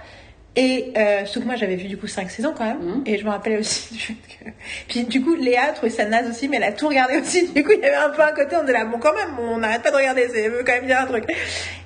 Et 0.54 0.92
euh, 0.98 1.24
surtout 1.24 1.40
que 1.40 1.46
moi 1.46 1.56
j'avais 1.56 1.76
vu 1.76 1.88
du 1.88 1.96
coup 1.96 2.06
cinq 2.06 2.30
saisons 2.30 2.52
quand 2.56 2.66
même, 2.66 2.78
Mhm. 2.82 3.02
et 3.06 3.16
je 3.18 3.24
me 3.24 3.30
rappelais 3.30 3.56
aussi 3.56 3.94
du 3.94 4.00
fait 4.00 4.12
que, 4.14 4.50
puis 4.86 5.04
du 5.04 5.22
coup 5.22 5.34
Léa 5.34 5.68
trouvait 5.72 5.88
ça 5.90 6.04
naze 6.04 6.28
aussi, 6.28 6.46
mais 6.48 6.58
elle 6.58 6.64
a 6.64 6.72
tout 6.72 6.88
regardé 6.88 7.16
aussi. 7.16 7.48
Du 7.54 7.64
coup 7.64 7.72
il 7.72 7.80
y 7.80 7.84
avait 7.86 7.96
un 7.96 8.10
peu 8.10 8.20
un 8.22 8.32
côté 8.32 8.54
on 8.62 8.66
est 8.66 8.72
là, 8.72 8.84
bon 8.84 8.98
quand 8.98 9.14
même, 9.14 9.30
on 9.40 9.56
n'arrête 9.58 9.82
pas 9.82 9.90
de 9.90 9.96
regarder, 9.96 10.26
veut 10.26 10.62
quand 10.66 10.72
même 10.72 10.86
dire 10.86 11.00
un 11.00 11.06
truc. 11.06 11.24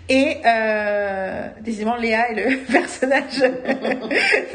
Et 0.08 0.36
euh, 0.44 1.46
décidément 1.60 1.96
Léa 1.96 2.30
est 2.30 2.34
le 2.34 2.56
personnage. 2.72 3.42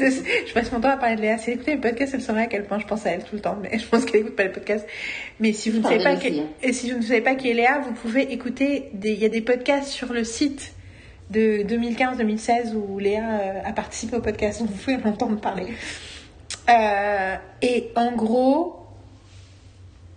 je 0.00 0.52
passe 0.52 0.72
mon 0.72 0.80
temps 0.80 0.90
à 0.90 0.96
parler 0.96 1.16
de 1.16 1.20
Léa. 1.22 1.38
Si 1.38 1.50
elle 1.50 1.56
écoutait 1.56 1.72
les 1.72 1.76
podcasts, 1.80 2.14
elle 2.14 2.22
saurait 2.22 2.42
à 2.42 2.46
quel 2.46 2.64
point 2.64 2.78
je 2.78 2.86
pense 2.86 3.04
à 3.06 3.10
elle 3.10 3.22
tout 3.22 3.34
le 3.34 3.40
temps. 3.40 3.58
Mais 3.62 3.78
je 3.78 3.86
pense 3.86 4.04
qu'elle 4.04 4.20
écoute 4.22 4.36
pas 4.36 4.44
les 4.44 4.48
podcasts. 4.50 4.86
Mais 5.40 5.52
si 5.52 5.70
vous 5.70 5.78
ne 5.78 5.84
savez 5.84 6.02
pas 6.02 6.16
qui, 6.16 6.42
et 6.62 6.72
si 6.72 6.90
vous 6.90 6.98
ne 6.98 7.02
savez 7.02 7.20
pas 7.20 7.34
qui 7.34 7.50
est 7.50 7.54
Léa, 7.54 7.80
vous 7.84 7.92
pouvez 7.92 8.32
écouter 8.32 8.88
des, 8.94 9.10
il 9.12 9.18
y 9.18 9.24
a 9.26 9.28
des 9.28 9.40
podcasts 9.42 9.88
sur 9.88 10.12
le 10.12 10.24
site 10.24 10.72
de 11.32 11.62
2015-2016 11.64 12.74
où 12.74 12.98
Léa 12.98 13.22
euh, 13.22 13.60
a 13.64 13.72
participé 13.72 14.16
au 14.16 14.20
podcast. 14.20 14.60
Donc 14.60 14.70
vous 14.70 14.76
pouvez 14.76 14.96
en 14.96 15.08
entendre 15.08 15.40
parler. 15.40 15.68
Euh, 16.68 17.34
et 17.60 17.90
en 17.96 18.12
gros, 18.12 18.86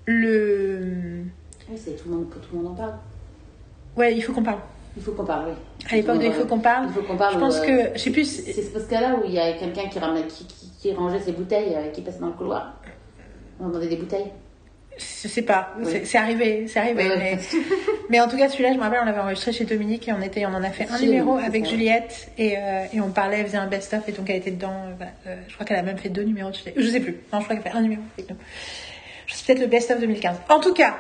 le, 0.06 1.24
Oui, 1.70 1.78
c'est 1.78 1.96
tout 1.96 2.10
le 2.10 2.16
monde, 2.16 2.30
que 2.30 2.38
tout 2.38 2.56
le 2.56 2.62
monde 2.62 2.74
en 2.74 2.76
parle. 2.76 2.94
ouais, 3.98 4.16
il 4.16 4.22
faut 4.22 4.34
qu'on 4.34 4.44
parle. 4.44 4.60
Il 4.98 5.04
faut 5.04 5.12
qu'on 5.12 5.26
parle, 5.26 5.50
oui. 5.50 5.54
À 5.92 5.96
l'époque 5.96 6.20
de 6.20 6.26
Il 6.26 6.32
faut 6.32 6.46
qu'on 6.46 6.60
parle, 6.60 6.88
Il 6.88 6.94
faut 6.94 7.02
qu'on 7.02 7.18
parle. 7.18 7.34
je 7.34 7.40
pense 7.40 7.60
euh, 7.60 7.66
que, 7.66 7.98
je 7.98 8.00
sais 8.00 8.12
plus, 8.12 8.26
C'est 8.26 8.54
ce 8.62 8.90
cas-là 8.90 9.16
où 9.16 9.26
il 9.26 9.34
y 9.34 9.40
a 9.40 9.54
quelqu'un 9.54 9.90
qui, 9.90 10.00
qui, 10.00 10.46
qui, 10.46 10.72
qui 10.80 10.94
rangeait 10.94 11.20
ses 11.20 11.34
bouteilles, 11.34 11.76
euh, 11.76 11.90
qui 11.90 12.02
passait 12.02 12.20
dans 12.20 12.28
le 12.28 12.34
couloir. 12.34 12.76
On 13.60 13.68
demandait 13.68 13.88
des 13.88 13.98
bouteilles. 13.98 14.32
Je 14.98 15.28
sais 15.28 15.42
pas, 15.42 15.74
Oui. 15.80 16.02
c'est- 16.06 16.18
arrivé, 16.18 16.68
c'est 16.70 16.80
arrivé. 16.80 17.06
Ouais. 17.08 17.18
Mais, 17.18 17.38
mais 18.10 18.20
en 18.22 18.30
tout 18.30 18.38
cas, 18.38 18.48
celui-là, 18.48 18.72
je 18.72 18.78
me 18.78 18.82
rappelle, 18.84 19.00
on 19.02 19.06
l'avait 19.06 19.20
enregistré 19.20 19.52
chez 19.52 19.66
Dominique 19.66 20.08
et 20.08 20.14
on, 20.14 20.22
était, 20.22 20.46
on 20.46 20.54
en 20.54 20.64
a 20.64 20.70
fait 20.70 20.88
un 20.90 21.00
numéro 21.00 21.38
avec 21.38 21.66
ça. 21.66 21.72
Juliette 21.72 22.32
et, 22.38 22.58
euh, 22.58 22.86
et 22.94 23.02
on 23.02 23.10
parlait, 23.10 23.40
elle 23.40 23.46
faisait 23.48 23.58
un 23.58 23.68
best-of 23.68 24.08
et 24.08 24.14
donc 24.14 24.30
elle 24.30 24.38
était 24.38 24.52
dedans. 24.52 24.72
euh, 24.88 24.94
voilà. 24.96 25.12
Euh, 25.28 25.36
je 25.50 25.54
crois 25.54 25.66
qu'elle 25.66 25.78
a 25.78 25.82
même 25.84 25.98
fait 25.98 26.08
deux 26.10 26.24
numéros 26.24 26.50
de 26.52 26.56
Juliette. 26.56 26.76
Je 26.78 26.88
sais 26.90 27.02
plus. 27.02 27.18
Non, 27.34 27.40
je 27.40 27.44
crois 27.46 27.56
qu'elle 27.58 27.68
a 27.68 27.72
fait 27.72 27.78
un 27.78 27.82
numéro 27.82 28.02
nous. 28.18 28.36
Je 29.28 29.34
sais 29.34 29.44
peut-être 29.46 29.60
le 29.60 29.68
best-of 29.68 30.00
2015. 30.00 30.38
En 30.50 30.60
tout 30.62 30.74
cas, 30.74 30.96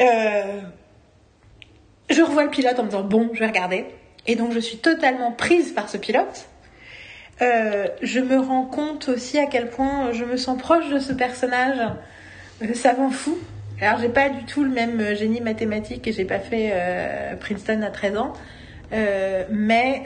euh, 0.00 0.60
je 2.08 2.22
revois 2.22 2.44
le 2.44 2.50
pilote 2.50 2.78
en 2.78 2.84
me 2.84 2.88
disant 2.88 3.02
bon, 3.04 3.30
je 3.34 3.40
vais 3.40 3.46
regarder. 3.46 3.84
Et 4.26 4.34
donc, 4.36 4.52
je 4.52 4.60
suis 4.60 4.78
totalement 4.78 5.32
prise 5.32 5.72
par 5.72 5.88
ce 5.90 5.98
pilote. 5.98 6.46
Je 7.40 8.20
me 8.20 8.38
rends 8.38 8.64
compte 8.64 9.08
aussi 9.10 9.38
à 9.38 9.44
quel 9.46 9.68
point 9.68 10.12
je 10.12 10.24
me 10.24 10.36
sens 10.38 10.58
proche 10.58 10.88
de 10.88 10.98
ce 10.98 11.12
personnage 11.12 11.78
savant 12.74 13.10
fou. 13.10 13.36
Alors, 13.80 13.98
j'ai 14.00 14.08
pas 14.08 14.30
du 14.30 14.44
tout 14.44 14.64
le 14.64 14.70
même 14.70 14.98
euh, 15.00 15.14
génie 15.14 15.40
mathématique 15.40 16.06
et 16.06 16.12
j'ai 16.12 16.24
pas 16.24 16.38
fait 16.38 16.70
euh, 16.72 17.36
Princeton 17.36 17.82
à 17.82 17.90
13 17.90 18.16
ans. 18.16 18.32
Euh, 18.92 19.44
mais 19.50 20.02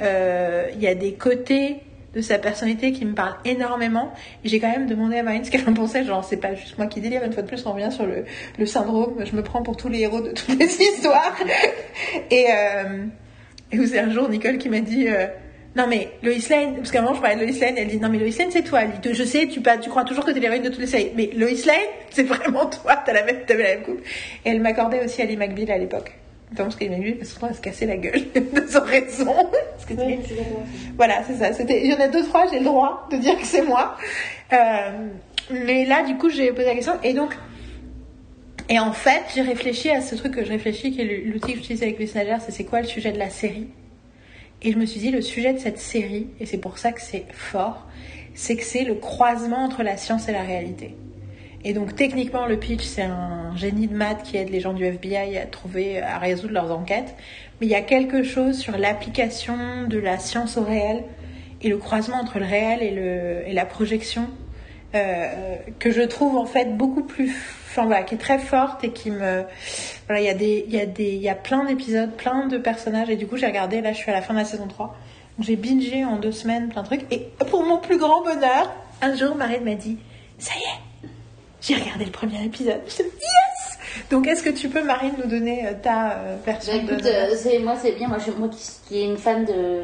il 0.74 0.82
y 0.82 0.86
a 0.86 0.94
des 0.94 1.12
côtés 1.12 1.76
de 2.14 2.20
sa 2.20 2.38
personnalité 2.38 2.90
qui 2.90 3.04
me 3.04 3.14
parlent 3.14 3.36
énormément. 3.44 4.12
J'ai 4.44 4.58
quand 4.58 4.70
même 4.70 4.88
demandé 4.88 5.18
à 5.18 5.22
Marine 5.22 5.44
ce 5.44 5.50
qu'elle 5.50 5.68
en 5.68 5.74
pensait. 5.74 6.04
Genre, 6.04 6.24
c'est 6.24 6.38
pas 6.38 6.54
juste 6.54 6.76
moi 6.78 6.86
qui 6.86 7.00
délire. 7.00 7.22
Une 7.22 7.32
fois 7.32 7.42
de 7.42 7.48
plus, 7.48 7.64
on 7.66 7.72
revient 7.72 7.92
sur 7.92 8.06
le, 8.06 8.66
syndrome. 8.66 9.24
Je 9.24 9.36
me 9.36 9.42
prends 9.42 9.62
pour 9.62 9.76
tous 9.76 9.88
les 9.88 10.00
héros 10.00 10.20
de 10.20 10.32
toutes 10.32 10.58
les 10.58 10.64
histoires. 10.80 11.36
et, 12.30 12.46
et 13.70 13.86
c'est 13.86 14.00
un 14.00 14.10
jour 14.10 14.28
Nicole 14.28 14.58
qui 14.58 14.68
m'a 14.68 14.80
dit 14.80 15.06
non 15.76 15.86
mais 15.88 16.08
Lois 16.22 16.34
Lane 16.50 16.76
parce 16.76 16.90
qu'à 16.90 16.98
un 16.98 17.02
moment 17.02 17.14
je 17.14 17.20
parlais 17.20 17.36
de 17.36 17.44
Lois 17.50 17.60
Lane 17.60 17.74
elle 17.78 17.88
dit 17.88 17.98
non 18.00 18.08
mais 18.08 18.18
Lois 18.18 18.28
Lane 18.38 18.50
c'est 18.50 18.62
toi 18.62 18.80
Elle 18.82 19.00
dit, 19.00 19.14
je 19.14 19.22
sais 19.24 19.46
tu, 19.46 19.60
pas, 19.60 19.78
tu 19.78 19.88
crois 19.88 20.04
toujours 20.04 20.24
que 20.24 20.32
t'es 20.32 20.40
l'héroïne 20.40 20.62
de 20.62 20.68
toutes 20.68 20.80
les 20.80 20.86
séries 20.86 21.12
mais 21.14 21.30
Lois 21.34 21.50
Lane 21.66 21.76
c'est 22.10 22.24
vraiment 22.24 22.66
toi 22.66 22.96
t'as 23.06 23.12
la 23.12 23.22
même 23.24 23.44
t'avais 23.46 23.62
la 23.62 23.68
même 23.76 23.82
coupe 23.84 24.00
et 24.44 24.50
elle 24.50 24.60
m'accordait 24.60 25.04
aussi 25.04 25.22
Ali 25.22 25.36
McBeal 25.36 25.70
à 25.70 25.78
l'époque 25.78 26.12
notamment 26.50 26.70
parce 26.70 26.76
qu'Ali 26.80 26.96
McBeal 26.96 27.16
parce 27.18 27.32
que 27.34 27.46
elle 27.46 27.54
se 27.54 27.60
cassait 27.60 27.86
la 27.86 27.96
gueule 27.96 28.22
de 28.34 28.66
son 28.68 28.80
raison 28.80 29.26
Parce 29.52 29.86
que 29.86 29.94
c'est- 29.96 30.36
voilà, 30.96 31.22
c'est 31.26 31.34
ça. 31.36 31.52
C'était, 31.54 31.82
il 31.84 31.90
y 31.90 31.94
en 31.94 32.00
a 32.00 32.08
deux, 32.08 32.22
trois, 32.24 32.46
j'ai 32.50 32.58
le 32.58 32.64
droit 32.66 33.08
de 33.10 33.16
dire 33.16 33.34
que 33.38 33.46
c'est 33.46 33.62
moi. 33.62 33.96
Euh, 34.52 34.56
mais 35.50 35.86
là, 35.86 36.02
du 36.02 36.16
coup, 36.16 36.28
j'ai 36.28 36.50
posé 36.52 36.66
la 36.66 36.74
question. 36.74 36.92
Et 37.02 37.14
donc, 37.14 37.30
et 38.68 38.78
en 38.78 38.92
fait, 38.92 39.22
j'ai 39.34 39.40
réfléchi 39.40 39.90
à 39.90 40.00
ce 40.02 40.14
truc 40.16 40.34
que 40.34 40.44
je 40.44 40.50
réfléchis, 40.50 40.92
qui 40.92 41.00
est 41.00 41.22
l'outil 41.24 41.52
que 41.52 41.58
j'utilise 41.58 41.82
avec 41.82 41.98
les 41.98 42.06
stagiaires, 42.06 42.40
c'est 42.44 42.52
c'est 42.52 42.64
quoi 42.64 42.80
le 42.82 42.86
sujet 42.86 43.10
de 43.10 43.18
la 43.18 43.30
série? 43.30 43.68
Et 44.62 44.72
je 44.72 44.78
me 44.78 44.84
suis 44.84 45.00
dit, 45.00 45.10
le 45.10 45.22
sujet 45.22 45.52
de 45.52 45.58
cette 45.58 45.78
série, 45.78 46.28
et 46.38 46.46
c'est 46.46 46.58
pour 46.58 46.78
ça 46.78 46.92
que 46.92 47.00
c'est 47.00 47.24
fort, 47.32 47.86
c'est 48.34 48.56
que 48.56 48.64
c'est 48.64 48.84
le 48.84 48.94
croisement 48.94 49.64
entre 49.64 49.82
la 49.82 49.96
science 49.96 50.28
et 50.28 50.32
la 50.32 50.42
réalité. 50.42 50.94
Et 51.62 51.72
donc 51.72 51.94
techniquement, 51.94 52.46
le 52.46 52.58
pitch, 52.58 52.82
c'est 52.82 53.02
un 53.02 53.54
génie 53.56 53.86
de 53.86 53.94
maths 53.94 54.22
qui 54.22 54.36
aide 54.36 54.50
les 54.50 54.60
gens 54.60 54.72
du 54.72 54.84
FBI 54.84 55.36
à 55.36 55.46
trouver, 55.46 56.00
à 56.00 56.18
résoudre 56.18 56.54
leurs 56.54 56.72
enquêtes. 56.72 57.14
Mais 57.60 57.66
il 57.66 57.70
y 57.70 57.74
a 57.74 57.82
quelque 57.82 58.22
chose 58.22 58.58
sur 58.58 58.78
l'application 58.78 59.86
de 59.86 59.98
la 59.98 60.18
science 60.18 60.56
au 60.56 60.62
réel 60.62 61.04
et 61.60 61.68
le 61.68 61.76
croisement 61.76 62.16
entre 62.16 62.38
le 62.38 62.46
réel 62.46 62.82
et, 62.82 62.90
le, 62.90 63.42
et 63.46 63.52
la 63.52 63.66
projection 63.66 64.28
euh, 64.94 65.56
que 65.78 65.90
je 65.90 66.00
trouve 66.00 66.36
en 66.36 66.46
fait 66.46 66.76
beaucoup 66.76 67.04
plus, 67.04 67.36
enfin 67.70 67.86
voilà, 67.86 68.02
qui 68.02 68.16
est 68.16 68.18
très 68.18 68.38
forte 68.38 68.82
et 68.82 68.90
qui 68.90 69.10
me, 69.10 69.44
voilà, 70.06 70.20
il 70.20 70.24
y 70.24 70.28
a 70.28 70.34
des, 70.34 70.64
il 70.66 70.74
y 70.74 70.80
a 70.80 70.86
des, 70.86 71.12
il 71.12 71.22
y 71.22 71.28
a 71.28 71.34
plein 71.34 71.64
d'épisodes, 71.64 72.10
plein 72.16 72.46
de 72.48 72.58
personnages. 72.58 73.10
Et 73.10 73.16
du 73.16 73.26
coup 73.26 73.36
j'ai 73.36 73.46
regardé, 73.46 73.80
là 73.80 73.92
je 73.92 73.98
suis 73.98 74.10
à 74.10 74.14
la 74.14 74.22
fin 74.22 74.34
de 74.34 74.38
la 74.40 74.44
saison 74.44 74.66
3, 74.66 74.86
donc 75.38 75.46
j'ai 75.46 75.56
bingé 75.56 76.04
en 76.04 76.16
deux 76.16 76.32
semaines 76.32 76.68
plein 76.68 76.82
de 76.82 76.86
trucs. 76.86 77.12
Et 77.12 77.28
pour 77.48 77.62
mon 77.64 77.78
plus 77.78 77.98
grand 77.98 78.22
bonheur, 78.22 78.72
un 79.02 79.14
jour 79.14 79.36
Marine 79.36 79.64
m'a 79.64 79.74
dit, 79.74 79.98
ça 80.38 80.52
y 80.56 80.62
est, 80.62 81.08
j'ai 81.60 81.74
regardé 81.74 82.04
le 82.06 82.10
premier 82.10 82.44
épisode, 82.44 82.80
je 82.80 82.84
me 82.84 82.90
suis 82.90 83.04
dit, 83.04 83.10
yes! 83.10 83.78
Donc 84.10 84.26
est-ce 84.26 84.42
que 84.42 84.50
tu 84.50 84.68
peux 84.68 84.82
Marine 84.82 85.12
nous 85.22 85.30
donner 85.30 85.66
euh, 85.66 85.72
ta 85.80 86.12
euh, 86.12 86.36
version 86.44 86.72
Bah, 86.72 86.78
écoute, 86.84 87.04
de... 87.04 87.08
euh, 87.08 87.36
c'est, 87.36 87.58
moi 87.60 87.76
c'est 87.80 87.92
bien, 87.92 88.08
moi, 88.08 88.18
je, 88.18 88.32
moi 88.32 88.48
qui, 88.48 88.70
qui 88.88 89.00
est 89.00 89.04
une 89.04 89.16
fan 89.16 89.44
de 89.44 89.82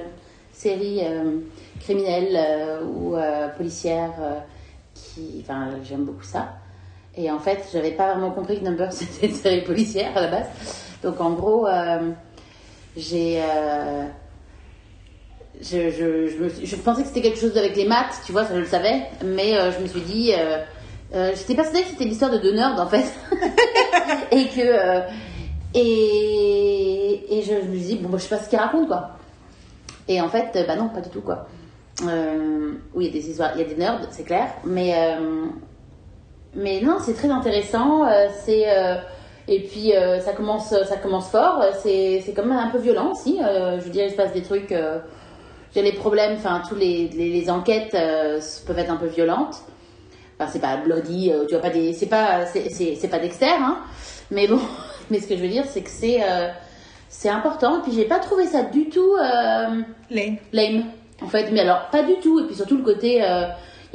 séries 0.52 1.00
euh, 1.04 1.38
criminelles 1.80 2.80
ou 2.82 3.14
policières, 3.56 4.14
qui, 4.94 5.42
enfin 5.42 5.68
j'aime 5.84 6.04
beaucoup 6.04 6.24
ça. 6.24 6.54
Et 7.16 7.30
en 7.30 7.38
fait, 7.38 7.66
j'avais 7.72 7.92
pas 7.92 8.12
vraiment 8.12 8.30
compris 8.30 8.58
que 8.60 8.64
Number 8.64 8.92
c'était 8.92 9.26
une 9.28 9.34
série 9.34 9.62
policière 9.62 10.16
à 10.16 10.20
la 10.20 10.28
base. 10.28 10.46
Donc 11.02 11.20
en 11.20 11.30
gros, 11.30 11.66
euh, 11.66 12.10
j'ai. 12.96 13.40
euh, 13.42 14.04
je, 15.58 15.90
je, 15.90 16.64
je, 16.64 16.76
pensais 16.76 17.00
que 17.02 17.08
c'était 17.08 17.22
quelque 17.22 17.38
chose 17.38 17.56
avec 17.56 17.74
les 17.76 17.86
maths, 17.86 18.20
tu 18.26 18.32
vois, 18.32 18.44
ça 18.44 18.54
je 18.54 18.60
le 18.60 18.66
savais, 18.66 19.04
mais 19.24 19.56
euh, 19.56 19.72
je 19.72 19.80
me 19.80 19.86
suis 19.86 20.00
dit. 20.02 20.32
J'étais 21.12 21.54
persuadée 21.54 21.82
que 21.82 21.90
c'était 21.90 22.04
l'histoire 22.04 22.30
de 22.30 22.36
deux 22.38 22.52
nerds 22.54 22.78
en 22.78 22.86
fait. 22.86 23.06
et 24.30 24.48
que. 24.48 25.02
et, 25.72 27.38
et 27.38 27.42
je, 27.42 27.54
me 27.54 27.78
dis, 27.78 27.96
bon, 27.96 28.10
bah, 28.10 28.18
je 28.18 28.24
sais 28.24 28.36
pas 28.36 28.42
ce 28.42 28.50
qu'il 28.50 28.58
raconte 28.58 28.88
quoi. 28.88 29.10
Et 30.08 30.20
en 30.20 30.28
fait, 30.28 30.66
bah 30.66 30.76
non, 30.76 30.90
pas 30.90 31.00
du 31.00 31.08
tout 31.08 31.22
quoi. 31.22 31.46
Oui, 32.02 32.08
il 33.00 33.06
y 33.06 33.08
a 33.08 33.12
des 33.12 33.30
histoires, 33.30 33.52
il 33.54 33.62
y 33.62 33.64
a 33.64 33.66
des 33.66 33.76
nerds, 33.76 34.00
c'est 34.10 34.24
clair, 34.24 34.48
mais. 34.64 34.94
Mais 36.56 36.80
non, 36.80 36.98
c'est 37.00 37.14
très 37.14 37.30
intéressant. 37.30 38.06
euh, 38.06 38.26
c'est 38.44 38.64
euh, 38.68 38.96
et 39.48 39.60
puis 39.60 39.94
euh, 39.94 40.18
ça 40.20 40.32
commence, 40.32 40.70
ça 40.70 40.96
commence 40.96 41.28
fort. 41.28 41.62
C'est 41.82 42.22
c'est 42.24 42.32
quand 42.32 42.44
même 42.44 42.58
un 42.58 42.70
peu 42.70 42.78
violent 42.78 43.12
aussi. 43.12 43.38
je 43.38 43.84
veux 43.84 43.90
dire, 43.90 44.06
il 44.06 44.10
se 44.10 44.16
passe 44.16 44.32
des 44.32 44.42
trucs. 44.42 44.74
j'ai 45.74 45.82
les 45.82 45.92
problèmes, 45.92 46.34
enfin 46.36 46.62
tous 46.68 46.74
les, 46.74 47.08
les, 47.08 47.30
les 47.30 47.50
enquêtes 47.50 47.92
peuvent 47.92 48.78
être 48.78 48.90
un 48.90 48.96
peu 48.96 49.06
violentes. 49.06 49.62
Enfin, 50.38 50.50
c'est 50.52 50.60
pas 50.60 50.76
bloody, 50.76 51.32
tu 51.48 51.54
vois 51.54 51.62
pas 51.62 51.70
des, 51.70 51.92
c'est 51.92 52.06
pas, 52.06 52.44
c'est 52.46 53.08
pas 53.08 53.18
Dexter, 53.18 53.46
hein. 53.46 53.78
Mais 54.30 54.48
bon, 54.48 54.60
mais 55.10 55.20
ce 55.20 55.28
que 55.28 55.36
je 55.36 55.42
veux 55.42 55.48
dire, 55.48 55.64
c'est 55.66 55.82
que 55.82 55.90
c'est 55.90 56.20
c'est 57.08 57.28
important. 57.28 57.78
Et 57.78 57.82
puis 57.82 57.92
j'ai 57.92 58.04
pas 58.04 58.18
trouvé 58.18 58.46
ça 58.46 58.62
du 58.62 58.88
tout. 58.88 59.14
Euh, 59.16 59.82
Lane. 60.10 60.36
lame 60.52 60.84
en 61.22 61.28
fait 61.28 61.50
mais 61.50 61.60
alors 61.60 61.88
pas 61.90 62.02
du 62.02 62.16
tout 62.16 62.40
et 62.40 62.44
puis 62.44 62.54
surtout 62.54 62.76
le 62.76 62.82
côté 62.82 63.22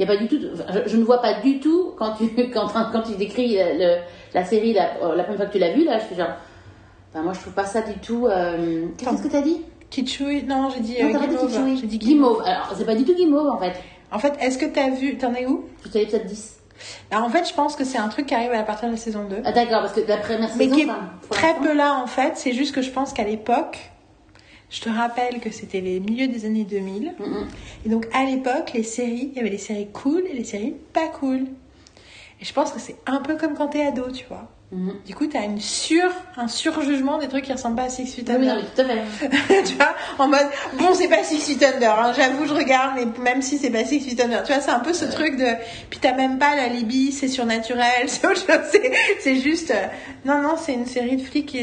y 0.02 0.10
a 0.10 0.14
pas 0.14 0.16
du 0.16 0.28
tout 0.28 0.38
je, 0.40 0.88
je 0.90 0.96
ne 0.96 1.04
vois 1.04 1.20
pas 1.22 1.34
du 1.40 1.58
tout 1.60 1.92
quand 1.96 2.12
tu 2.14 2.28
quand, 2.54 2.68
quand 2.92 3.02
tu 3.02 3.16
décris 3.16 3.56
le- 3.56 3.78
le- 3.78 3.96
la 4.34 4.44
série 4.44 4.72
la, 4.72 4.90
euh, 5.02 5.14
la 5.16 5.24
première 5.24 5.38
fois 5.40 5.46
que 5.46 5.52
tu 5.52 5.58
l'as 5.58 5.72
vue 5.72 5.84
là 5.84 5.98
je 5.98 6.04
fais 6.04 6.14
genre 6.14 6.32
enfin, 7.12 7.22
moi 7.22 7.32
je 7.32 7.40
trouve 7.40 7.52
pas 7.54 7.64
ça 7.66 7.82
du 7.82 7.94
tout 8.00 8.26
euh, 8.26 8.86
qu'est-ce 8.98 9.22
que 9.22 9.28
t'as 9.28 9.42
dit? 9.42 9.62
Kitschui, 9.90 10.44
non, 10.44 10.70
j'ai 10.74 10.80
dit 10.80 10.96
non 11.02 11.08
euh, 11.20 11.26
Guimauve. 11.26 11.76
J'ai 11.80 11.86
dit 11.86 11.98
Guimauve. 11.98 12.42
Alors 12.46 12.72
c'est 12.74 12.86
pas 12.86 12.94
du 12.94 13.04
tout 13.04 13.14
Guimauve 13.14 13.48
en 13.48 13.58
fait. 13.58 13.74
En 14.10 14.18
fait, 14.18 14.32
est-ce 14.40 14.56
que 14.56 14.64
t'as 14.64 14.88
vu, 14.88 15.18
t'en 15.18 15.34
es 15.34 15.44
où? 15.46 15.66
Je 15.84 15.90
suis 15.90 15.98
à 15.98 16.00
l'épisode 16.00 16.24
10 16.26 16.56
Alors, 17.10 17.24
En 17.26 17.28
fait, 17.28 17.46
je 17.46 17.52
pense 17.54 17.76
que 17.76 17.84
c'est 17.84 17.98
un 17.98 18.08
truc 18.08 18.24
qui 18.26 18.34
arrive 18.34 18.52
à 18.52 18.62
partir 18.62 18.88
de 18.88 18.92
la 18.94 18.98
saison 18.98 19.24
2. 19.28 19.36
ah 19.44 19.52
d'accord 19.52 19.82
parce 19.82 19.92
que 19.92 20.00
la 20.08 20.16
première 20.16 20.48
mais 20.56 20.64
saison 20.64 20.74
qui 20.76 20.80
est 20.82 20.84
enfin, 20.90 20.98
très 21.30 21.54
peu 21.56 21.74
là 21.74 22.00
en 22.02 22.06
fait. 22.06 22.32
C'est 22.36 22.52
juste 22.52 22.74
que 22.74 22.80
je 22.80 22.90
pense 22.90 23.12
qu'à 23.12 23.24
l'époque, 23.24 23.78
je 24.72 24.80
te 24.80 24.88
rappelle 24.88 25.38
que 25.40 25.50
c'était 25.50 25.82
les 25.82 26.00
milieux 26.00 26.28
des 26.28 26.46
années 26.46 26.64
2000. 26.64 27.14
Mhm. 27.18 27.48
Et 27.84 27.88
donc 27.90 28.08
à 28.12 28.24
l'époque, 28.24 28.72
les 28.72 28.82
séries, 28.82 29.30
il 29.32 29.36
y 29.36 29.40
avait 29.40 29.50
les 29.50 29.58
séries 29.58 29.88
cool 29.92 30.24
et 30.28 30.32
les 30.32 30.44
séries 30.44 30.74
pas 30.92 31.08
cool. 31.08 31.42
Et 32.40 32.44
je 32.44 32.52
pense 32.52 32.72
que 32.72 32.80
c'est 32.80 32.96
un 33.06 33.20
peu 33.20 33.36
comme 33.36 33.54
quand 33.54 33.68
t'es 33.68 33.84
ado, 33.84 34.10
tu 34.10 34.24
vois. 34.26 34.50
Mhm. 34.72 34.94
Du 35.06 35.14
coup, 35.14 35.26
t'as 35.26 35.44
une 35.44 35.60
sur, 35.60 36.08
un 36.38 36.48
surjugement 36.48 37.18
des 37.18 37.28
trucs 37.28 37.44
qui 37.44 37.52
ressemblent 37.52 37.76
pas 37.76 37.84
à 37.84 37.88
Six 37.90 38.06
Feet 38.06 38.26
Ah 38.30 38.36
oui, 38.38 38.48
Under. 38.48 38.54
non, 38.56 38.62
mais 38.62 38.84
tout 38.84 38.90
à 38.90 39.36
fait 39.36 39.62
tu 39.64 39.74
vois, 39.74 39.94
en 40.18 40.28
mode, 40.28 40.46
bon, 40.78 40.94
c'est 40.94 41.08
pas 41.08 41.22
Six 41.22 41.40
Feet 41.40 41.62
Under, 41.62 41.92
hein, 41.98 42.12
j'avoue, 42.16 42.46
je 42.46 42.54
regarde, 42.54 42.94
mais 42.96 43.04
même 43.22 43.42
si 43.42 43.58
c'est 43.58 43.68
pas 43.68 43.84
Six 43.84 44.00
Feet 44.00 44.18
Under, 44.18 44.42
tu 44.42 44.50
vois, 44.50 44.62
c'est 44.62 44.70
un 44.70 44.80
peu 44.80 44.94
ce 44.94 45.04
truc 45.04 45.36
de, 45.36 45.44
puis 45.90 45.98
t'as 46.00 46.14
même 46.14 46.38
pas 46.38 46.56
la 46.56 46.68
Libye, 46.68 47.12
c'est 47.12 47.28
surnaturel, 47.28 47.84
c'est 48.06 48.26
autre 48.26 48.40
chose, 48.40 48.80
c'est, 49.20 49.36
juste, 49.36 49.72
euh, 49.72 49.86
non, 50.24 50.40
non, 50.40 50.54
c'est 50.56 50.72
une 50.72 50.86
série 50.86 51.16
de 51.16 51.22
flics 51.22 51.54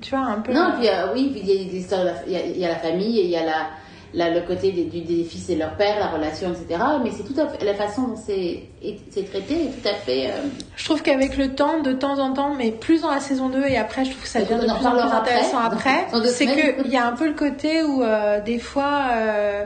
tu 0.00 0.10
vois, 0.10 0.20
un 0.20 0.40
peu. 0.40 0.52
Non, 0.52 0.74
puis 0.78 0.88
euh, 0.88 1.12
oui, 1.14 1.30
puis 1.32 1.40
il 1.44 1.62
y 1.62 1.66
a 1.66 1.70
des 1.70 1.78
histoires, 1.78 2.06
il 2.28 2.32
y, 2.32 2.60
y 2.60 2.64
a 2.64 2.68
la 2.68 2.76
famille, 2.76 3.18
et 3.18 3.24
il 3.24 3.30
y 3.30 3.36
a 3.36 3.44
la, 3.44 3.66
la- 4.14 4.30
le 4.30 4.42
côté 4.42 4.72
des, 4.72 4.84
du- 4.84 5.00
des 5.00 5.24
fils 5.24 5.48
et 5.50 5.56
leur 5.56 5.76
père, 5.76 5.98
la 5.98 6.08
relation, 6.08 6.52
etc. 6.52 6.80
Mais 7.02 7.10
c'est 7.10 7.22
tout 7.24 7.38
à 7.40 7.46
fait, 7.48 7.64
la 7.64 7.74
façon 7.74 8.02
dont 8.08 8.16
c'est 8.16 8.64
est- 8.82 8.98
c'est 9.10 9.24
traité 9.30 9.54
est 9.64 9.82
tout 9.82 9.88
à 9.88 9.94
fait. 9.94 10.28
euh, 10.30 10.48
Je 10.76 10.84
trouve 10.84 11.02
qu'avec 11.02 11.36
le 11.36 11.54
temps, 11.54 11.80
de 11.80 11.92
temps 11.92 12.18
en 12.18 12.32
temps, 12.32 12.54
mais 12.54 12.70
plus 12.70 13.02
dans 13.02 13.10
la 13.10 13.20
saison 13.20 13.48
2 13.48 13.64
et 13.66 13.76
après, 13.76 14.04
je 14.04 14.10
trouve 14.10 14.22
que 14.22 14.28
ça 14.28 14.40
devient 14.40 14.54
de 14.60 14.66
plus 14.76 14.86
en 14.86 14.90
plus 14.92 15.00
intéressant 15.16 15.58
après, 15.58 16.06
c'est 16.28 16.46
semaines. 16.46 16.76
que 16.76 16.84
il 16.86 16.92
y 16.92 16.96
a 16.96 17.06
un 17.06 17.12
peu 17.12 17.26
le 17.26 17.34
côté 17.34 17.82
où 17.82 18.02
euh, 18.02 18.40
des 18.40 18.58
fois, 18.58 19.02
euh, 19.12 19.64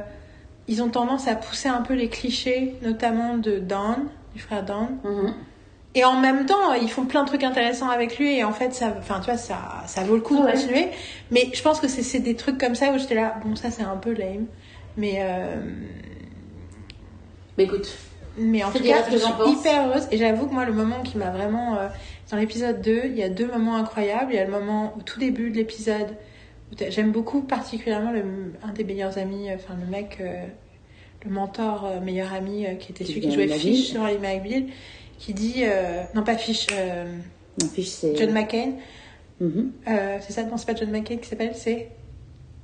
ils 0.69 0.83
ont 0.83 0.89
tendance 0.89 1.29
à 1.29 1.35
pousser 1.35 1.69
un 1.69 1.83
peu 1.83 1.95
les 1.95 2.09
clichés, 2.09 2.75
notamment 2.83 3.37
de 3.39 3.59
Don, 3.59 3.97
du 4.35 4.41
frère 4.41 4.65
Don. 4.65 4.89
mhm. 5.05 5.35
Et 5.97 6.05
en 6.05 6.21
même 6.21 6.45
temps, 6.47 6.75
ils 6.75 6.91
font 6.91 7.07
plein 7.07 7.23
de 7.23 7.27
trucs 7.29 7.43
intéressants 7.43 7.89
avec 7.89 8.19
lui 8.19 8.37
et 8.37 8.45
en 8.45 8.53
fait, 8.53 8.73
ça, 8.75 8.95
enfin, 8.99 9.19
tu 9.21 9.27
vois, 9.31 9.39
ça, 9.39 9.83
ça 9.87 10.03
vaut 10.05 10.15
le 10.15 10.21
coup 10.21 10.37
de 10.37 10.43
Ouais. 10.43 10.53
continuer. 10.53 10.89
Mais 11.31 11.49
je 11.55 11.63
pense 11.63 11.81
que 11.81 11.89
c'est 11.89 12.03
c'est 12.03 12.21
des 12.21 12.37
trucs 12.37 12.59
comme 12.59 12.75
ça 12.75 12.93
où 12.93 12.99
j'étais 12.99 13.15
là, 13.15 13.35
bon, 13.45 13.57
ça 13.57 13.71
c'est 13.71 13.83
un 13.83 13.97
peu 13.97 14.13
lame. 14.13 14.47
Mais, 14.99 15.17
euh, 15.21 15.57
Mais 17.59 17.65
écoute, 17.65 17.89
mais 18.39 18.63
en 18.63 18.71
tout 18.71 18.83
cas, 18.83 19.03
je 19.11 19.17
suis 19.17 19.33
pense. 19.33 19.59
hyper 19.61 19.89
heureuse. 19.89 20.07
Et 20.11 20.19
j'avoue 20.19 20.47
que 20.47 20.53
moi, 20.53 20.65
le 20.67 20.73
moment 20.73 21.03
qui 21.03 21.17
m'a 21.17 21.31
vraiment. 21.31 21.77
euh, 21.79 21.89
dans 22.31 22.37
l'épisode 22.37 22.83
2, 22.83 23.03
il 23.07 23.17
y 23.17 23.23
a 23.23 23.29
deux 23.31 23.47
moments 23.47 23.77
incroyables. 23.77 24.33
Il 24.33 24.37
y 24.37 24.39
a 24.39 24.45
le 24.45 24.51
moment 24.51 24.93
au 24.99 25.03
tout 25.03 25.19
début 25.21 25.51
de 25.51 25.57
l'épisode. 25.57 26.17
où 26.73 26.75
J'aime 26.91 27.13
beaucoup 27.13 27.41
particulièrement 27.41 28.11
le, 28.11 28.23
un 28.63 28.73
des 28.73 28.85
meilleurs 28.85 29.17
amis, 29.17 29.49
euh, 29.51 29.55
enfin 29.55 29.75
le 29.81 29.87
mec, 29.91 30.19
euh, 30.21 30.45
le 31.25 31.31
mentor, 31.31 31.89
meilleur 32.05 32.33
ami, 32.35 32.67
qui 32.79 32.93
était 32.93 33.05
celui 33.05 33.21
qui 33.21 33.33
jouait 33.33 33.49
Fish 33.49 33.87
sur 33.93 34.03
Ali 34.03 34.19
McBeal, 34.19 34.65
qui 35.19 35.35
dit. 35.35 35.63
euh, 35.65 36.03
non, 36.15 36.23
pas 36.23 36.37
Fish, 36.37 36.67
euh, 36.73 37.05
mon 37.63 37.69
fiche 37.69 37.89
c'est. 37.89 38.17
John 38.17 38.33
McCain. 38.33 38.73
Mhm. 39.41 39.73
Euh, 39.89 40.19
c'est 40.21 40.33
ça, 40.33 40.43
non, 40.45 40.57
c'est 40.57 40.67
pas 40.67 40.75
John 40.75 40.91
McCain 40.91 41.17
qui 41.17 41.29
s'appelle, 41.29 41.53
c'est. 41.55 41.89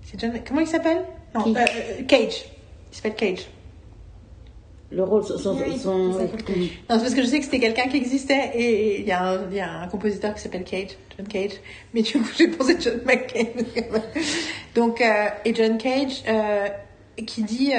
C'est 0.05 0.19
John. 0.21 0.33
Comment 0.47 0.61
il 0.61 0.67
s'appelle? 0.67 1.03
Non, 1.35 1.55
Cage. 2.09 2.45
Il 2.91 2.97
s'appelle 2.97 3.15
Cage. 3.15 3.47
Le 4.91 5.05
rôle, 5.05 5.25
son. 5.25 5.39
son, 5.39 5.57
Oui, 5.57 5.79
son- 5.79 6.09
il 6.11 6.15
s'appelle 6.15 6.55
Non, 6.57 6.67
c'est 6.97 6.99
parce 6.99 7.15
que 7.15 7.23
je 7.23 7.27
sais 7.27 7.39
que 7.39 7.45
c'était 7.47 7.61
quelqu'un 7.61 7.89
qui 7.89 7.97
existait 7.97 8.51
et 8.55 9.01
il 9.01 9.07
y, 9.07 9.13
a 9.13 9.23
un- 9.23 9.51
y 9.51 9.61
a 9.61 9.71
un 9.81 9.89
compositeur 9.89 10.35
qui 10.35 10.43
s'appelle 10.43 10.65
Cage, 10.65 10.99
John 11.17 11.27
Cage. 11.27 11.53
Mais 11.95 12.03
du 12.03 12.13
coup, 12.19 12.29
j'ai 12.39 12.49
pensé 12.49 12.77
John 12.79 13.01
McCain. 13.07 13.47
Donc, 14.75 15.03
et 15.45 15.55
John 15.55 15.79
Cage 15.79 16.23
qui 17.27 17.43
dit, 17.43 17.73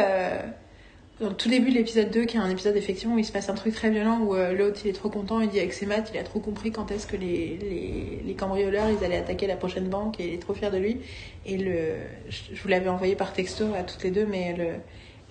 dans 1.23 1.29
le 1.29 1.35
tout 1.35 1.49
début 1.49 1.69
de 1.71 1.75
l'épisode 1.75 2.11
2, 2.11 2.25
qui 2.25 2.37
est 2.37 2.39
un 2.39 2.49
épisode 2.49 2.75
effectivement 2.75 3.15
où 3.15 3.19
il 3.19 3.25
se 3.25 3.31
passe 3.31 3.49
un 3.49 3.53
truc 3.55 3.73
très 3.73 3.89
violent, 3.89 4.19
où 4.21 4.35
euh, 4.35 4.53
l'autre 4.53 4.81
il 4.85 4.89
est 4.89 4.93
trop 4.93 5.09
content, 5.09 5.39
il 5.41 5.49
dit 5.49 5.59
avec 5.59 5.73
ses 5.73 5.85
maths, 5.85 6.11
il 6.13 6.19
a 6.19 6.23
trop 6.23 6.39
compris 6.39 6.71
quand 6.71 6.91
est-ce 6.91 7.07
que 7.07 7.15
les, 7.17 7.57
les, 7.61 8.21
les 8.25 8.33
cambrioleurs 8.35 8.85
ils 8.89 9.03
allaient 9.03 9.17
attaquer 9.17 9.47
la 9.47 9.55
prochaine 9.55 9.87
banque 9.89 10.19
et 10.19 10.27
il 10.27 10.33
est 10.35 10.37
trop 10.41 10.53
fier 10.53 10.69
de 10.71 10.77
lui. 10.77 10.97
Et 11.45 11.57
le, 11.57 11.95
je, 12.29 12.53
je 12.55 12.61
vous 12.61 12.67
l'avais 12.69 12.89
envoyé 12.89 13.15
par 13.15 13.33
texto 13.33 13.65
à 13.77 13.83
toutes 13.83 14.03
les 14.03 14.11
deux, 14.11 14.25
mais 14.25 14.53
le, 14.57 14.67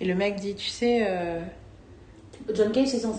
et 0.01 0.05
le 0.05 0.15
mec 0.15 0.35
dit, 0.35 0.55
tu 0.55 0.67
sais, 0.67 1.05
euh, 1.07 1.39
John 2.53 2.71
Cage, 2.71 2.87
c'est 2.87 2.99
son, 2.99 3.13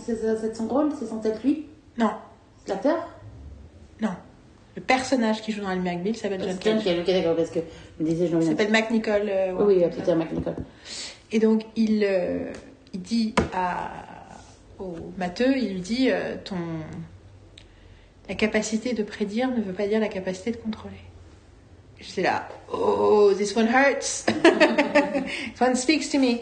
son 0.55 0.69
rôle, 0.69 0.91
c'est 0.99 1.07
censé 1.07 1.29
être 1.29 1.43
lui, 1.43 1.67
non, 1.97 2.11
l'acteur. 2.69 3.09
Non. 4.01 4.11
Le 4.77 4.83
personnage 4.83 5.41
qui 5.41 5.53
joue 5.53 5.61
dans 5.63 5.69
Ali 5.69 5.81
McBeal 5.81 6.17
s'appelle 6.17 6.41
John 6.41 6.57
John 6.61 6.75
Cage. 6.83 6.85
Cage, 6.85 6.99
ok, 6.99 7.07
d'accord, 7.07 7.37
parce 7.37 7.51
que 7.51 7.61
je 7.99 8.05
me 8.05 8.09
disais, 8.11 8.27
je 8.27 8.41
s'appelle 8.41 8.73
Mac 8.73 8.91
Nicole. 8.91 9.29
euh, 9.29 9.53
Oui, 9.57 9.75
oui, 9.77 9.77
ouais. 9.85 9.89
Peter 9.89 10.17
McNichol. 10.17 10.55
Et 11.35 11.41
donc, 11.41 11.65
il, 11.75 12.05
euh, 12.05 12.53
il 12.93 13.03
dit 13.03 13.35
à, 13.53 13.91
au 14.79 14.95
matheux, 15.19 15.59
il 15.59 15.73
lui 15.73 15.81
dit 15.81 16.07
euh, 16.09 16.37
ton, 16.45 16.57
La 18.29 18.37
capacité 18.37 18.93
de 18.95 19.03
prédire 19.03 19.51
ne 19.51 19.61
veut 19.61 19.73
pas 19.73 19.89
dire 19.89 19.99
la 19.99 20.07
capacité 20.07 20.53
de 20.53 20.59
contrôler. 20.59 20.95
J'étais 21.99 22.23
là, 22.23 22.49
oh, 22.73 23.33
this 23.37 23.57
one 23.57 23.67
hurts. 23.67 24.27
this 24.27 25.61
one 25.61 25.75
speaks 25.75 26.09
to 26.09 26.21
me. 26.21 26.39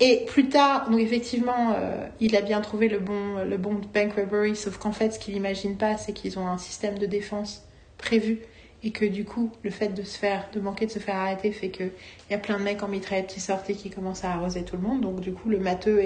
Et 0.00 0.24
plus 0.24 0.48
tard, 0.48 0.88
donc 0.88 1.00
effectivement, 1.00 1.74
euh, 1.76 2.06
il 2.18 2.34
a 2.34 2.40
bien 2.40 2.62
trouvé 2.62 2.88
le 2.88 2.98
bon, 2.98 3.44
le 3.46 3.58
bon 3.58 3.78
bank 3.92 4.14
robbery, 4.14 4.56
sauf 4.56 4.78
qu'en 4.78 4.92
fait, 4.92 5.10
ce 5.10 5.18
qu'il 5.18 5.34
n'imagine 5.34 5.76
pas, 5.76 5.98
c'est 5.98 6.14
qu'ils 6.14 6.38
ont 6.38 6.46
un 6.46 6.56
système 6.56 6.98
de 6.98 7.04
défense 7.04 7.62
prévu 7.98 8.38
et 8.82 8.90
que 8.90 9.04
du 9.04 9.24
coup, 9.24 9.50
le 9.62 9.70
fait 9.70 9.88
de 9.88 10.02
se 10.02 10.16
faire, 10.16 10.48
de 10.52 10.60
manquer 10.60 10.86
de 10.86 10.90
se 10.90 10.98
faire 10.98 11.16
arrêter 11.16 11.52
fait 11.52 11.68
que 11.68 11.84
il 11.84 12.32
y 12.32 12.34
a 12.34 12.38
plein 12.38 12.58
de 12.58 12.64
mecs 12.64 12.82
en 12.82 12.88
mitraillette 12.88 13.28
qui 13.28 13.40
sortent 13.40 13.68
et 13.68 13.74
qui 13.74 13.90
commencent 13.90 14.24
à 14.24 14.32
arroser 14.32 14.64
tout 14.64 14.76
le 14.76 14.82
monde. 14.82 15.02
Donc 15.02 15.20
du 15.20 15.32
coup, 15.32 15.48
le 15.48 15.58
matheux 15.58 16.00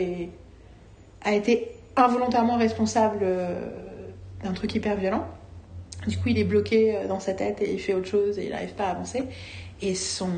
a 1.22 1.32
été 1.32 1.68
involontairement 1.96 2.56
responsable 2.56 3.20
euh, 3.22 3.68
d'un 4.42 4.52
truc 4.52 4.74
hyper 4.74 4.96
violent. 4.96 5.26
Du 6.08 6.18
coup, 6.18 6.28
il 6.28 6.38
est 6.38 6.44
bloqué 6.44 6.96
euh, 6.96 7.06
dans 7.06 7.20
sa 7.20 7.32
tête 7.32 7.62
et 7.62 7.72
il 7.72 7.78
fait 7.78 7.94
autre 7.94 8.08
chose 8.08 8.38
et 8.38 8.44
il 8.44 8.50
n'arrive 8.50 8.74
pas 8.74 8.86
à 8.86 8.90
avancer. 8.90 9.22
Et 9.80 9.94
son 9.94 10.30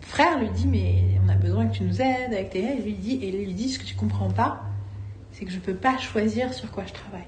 frère 0.00 0.38
lui 0.38 0.48
dit 0.50 0.66
mais 0.66 0.94
on 1.24 1.28
a 1.28 1.34
besoin 1.34 1.66
que 1.66 1.76
tu 1.76 1.82
nous 1.82 2.00
aides 2.00 2.32
avec 2.32 2.50
tes 2.50 2.60
il 2.60 2.84
lui 2.84 2.94
dit 2.94 3.18
et 3.22 3.32
lui 3.32 3.52
dit 3.54 3.70
ce 3.70 3.78
que 3.78 3.84
tu 3.84 3.94
comprends 3.94 4.30
pas 4.30 4.62
c'est 5.32 5.44
que 5.44 5.50
je 5.50 5.58
peux 5.58 5.74
pas 5.74 5.98
choisir 5.98 6.52
sur 6.52 6.70
quoi 6.70 6.84
je 6.86 6.92
travaille. 6.92 7.26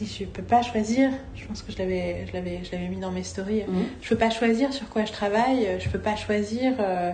Je 0.00 0.04
dis, 0.06 0.16
je 0.20 0.24
peux 0.24 0.42
pas 0.42 0.62
choisir, 0.62 1.10
je 1.34 1.44
pense 1.46 1.62
que 1.62 1.70
je 1.72 1.78
l'avais, 1.78 2.24
je 2.26 2.32
l'avais, 2.32 2.60
je 2.64 2.72
l'avais 2.72 2.88
mis 2.88 2.96
dans 2.96 3.10
mes 3.10 3.22
stories, 3.22 3.64
Mhm. 3.68 3.84
je 4.00 4.08
peux 4.08 4.16
pas 4.16 4.30
choisir 4.30 4.72
sur 4.72 4.88
quoi 4.88 5.04
je 5.04 5.12
travaille, 5.12 5.68
je 5.78 5.88
peux 5.90 5.98
pas 5.98 6.16
choisir, 6.16 6.72
euh, 6.80 7.12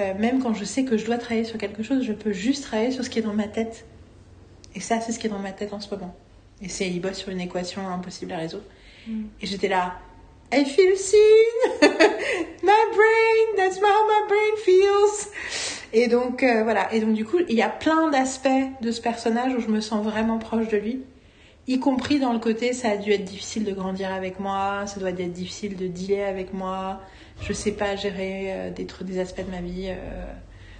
euh, 0.00 0.14
même 0.18 0.42
quand 0.42 0.54
je 0.54 0.64
sais 0.64 0.84
que 0.84 0.96
je 0.96 1.04
dois 1.06 1.18
travailler 1.18 1.44
sur 1.44 1.56
quelque 1.58 1.82
chose, 1.84 2.02
je 2.02 2.12
peux 2.12 2.32
juste 2.32 2.64
travailler 2.64 2.90
sur 2.90 3.04
ce 3.04 3.10
qui 3.10 3.20
est 3.20 3.22
dans 3.22 3.32
ma 3.34 3.46
tête. 3.46 3.84
Et 4.74 4.80
ça, 4.80 5.00
c'est 5.00 5.12
ce 5.12 5.20
qui 5.20 5.28
est 5.28 5.30
dans 5.30 5.38
ma 5.38 5.52
tête 5.52 5.72
en 5.72 5.78
ce 5.80 5.88
moment. 5.94 6.14
Et 6.60 6.68
c'est, 6.68 6.88
il 6.88 7.00
bosse 7.00 7.18
sur 7.18 7.28
une 7.30 7.40
équation 7.40 7.86
impossible 7.86 8.32
à 8.32 8.38
résoudre. 8.38 8.64
Et 9.40 9.46
j'étais 9.46 9.68
là, 9.68 9.94
I 10.52 10.64
feel 10.64 10.96
seen, 10.96 11.80
my 11.82 12.84
brain, 12.96 13.56
that's 13.56 13.76
how 13.78 13.82
my 13.82 14.28
brain 14.28 14.56
feels. 14.64 15.28
Et 15.92 16.08
donc, 16.08 16.42
euh, 16.42 16.64
voilà. 16.64 16.92
Et 16.92 16.98
donc, 17.00 17.12
du 17.14 17.24
coup, 17.24 17.38
il 17.48 17.54
y 17.54 17.62
a 17.62 17.68
plein 17.68 18.10
d'aspects 18.10 18.48
de 18.80 18.90
ce 18.90 19.00
personnage 19.00 19.54
où 19.54 19.60
je 19.60 19.68
me 19.68 19.80
sens 19.80 20.04
vraiment 20.04 20.38
proche 20.38 20.68
de 20.68 20.76
lui. 20.76 21.02
Y 21.66 21.78
compris 21.78 22.18
dans 22.18 22.32
le 22.32 22.38
côté, 22.38 22.74
ça 22.74 22.90
a 22.90 22.96
dû 22.96 23.10
être 23.10 23.24
difficile 23.24 23.64
de 23.64 23.72
grandir 23.72 24.12
avec 24.12 24.38
moi, 24.38 24.86
ça 24.86 25.00
doit 25.00 25.10
être 25.10 25.32
difficile 25.32 25.76
de 25.76 25.86
dealer 25.86 26.28
avec 26.28 26.52
moi. 26.52 27.00
Je 27.40 27.52
sais 27.54 27.72
pas 27.72 27.96
gérer 27.96 28.52
euh, 28.52 28.70
des 28.70 29.18
aspects 29.18 29.44
de 29.44 29.50
ma 29.50 29.62
vie 29.62 29.88
euh, 29.88 30.24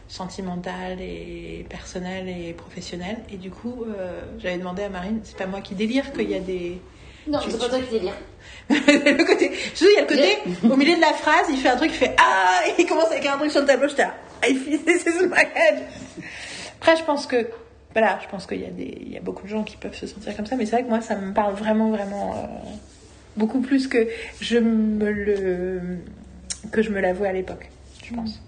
sentimentale 0.08 1.00
et 1.00 1.64
personnelle 1.70 2.28
et 2.28 2.52
professionnelle. 2.52 3.18
Et 3.32 3.36
du 3.36 3.50
coup, 3.50 3.84
euh, 3.86 4.20
j'avais 4.38 4.58
demandé 4.58 4.82
à 4.82 4.90
Marine, 4.90 5.20
c'est 5.24 5.36
pas 5.36 5.46
moi 5.46 5.62
qui 5.62 5.74
délire 5.74 6.12
qu'il 6.12 6.30
y 6.30 6.34
a 6.34 6.40
des 6.40 6.78
Non, 7.26 7.38
c'est 7.48 7.58
pas 7.58 7.68
toi 7.70 7.80
qui 7.80 7.90
délire. 7.90 8.14
le 8.68 9.24
côté, 9.24 9.52
je 9.74 9.84
il 9.84 9.94
y 9.94 9.96
a 9.96 10.02
le 10.02 10.06
côté, 10.06 10.36
au 10.70 10.76
milieu 10.76 10.96
de 10.96 11.00
la 11.00 11.14
phrase, 11.14 11.46
il 11.50 11.56
fait 11.56 11.68
un 11.70 11.76
truc, 11.76 11.90
il 11.92 11.96
fait 11.96 12.14
Ah 12.18 12.60
et 12.68 12.82
Il 12.82 12.86
commence 12.86 13.10
à 13.10 13.16
écrire 13.16 13.34
un 13.34 13.38
truc 13.38 13.50
sur 13.50 13.62
le 13.62 13.66
tableau, 13.66 13.88
j'étais 13.88 14.02
là, 14.02 14.14
I 14.46 14.54
feel 14.54 14.84
this 14.84 15.04
is 15.06 15.26
my 15.26 15.44
head. 15.54 15.82
Après, 16.78 16.96
je 16.96 17.04
pense 17.04 17.26
que, 17.26 17.48
voilà, 17.94 18.18
je 18.22 18.28
pense 18.28 18.46
qu'il 18.46 18.60
y, 18.60 18.66
a 18.66 18.70
des- 18.70 18.98
il 19.00 19.12
y 19.12 19.16
a 19.16 19.20
beaucoup 19.20 19.44
de 19.44 19.48
gens 19.48 19.62
qui 19.62 19.76
peuvent 19.78 19.94
se 19.96 20.06
sentir 20.06 20.36
comme 20.36 20.46
ça, 20.46 20.56
mais 20.56 20.66
c'est 20.66 20.72
vrai 20.76 20.82
que 20.84 20.88
moi, 20.90 21.00
ça 21.00 21.16
me 21.16 21.32
parle 21.32 21.54
vraiment, 21.54 21.90
vraiment 21.90 22.34
euh, 22.34 22.46
beaucoup 23.36 23.60
plus 23.60 23.86
que 23.88 24.08
je 24.40 24.58
me 24.58 25.10
le. 25.10 25.80
que 26.72 26.82
je 26.82 26.90
me 26.90 27.00
l'avouais 27.00 27.28
à 27.28 27.32
l'époque, 27.32 27.70
je 28.04 28.14
pense. 28.14 28.40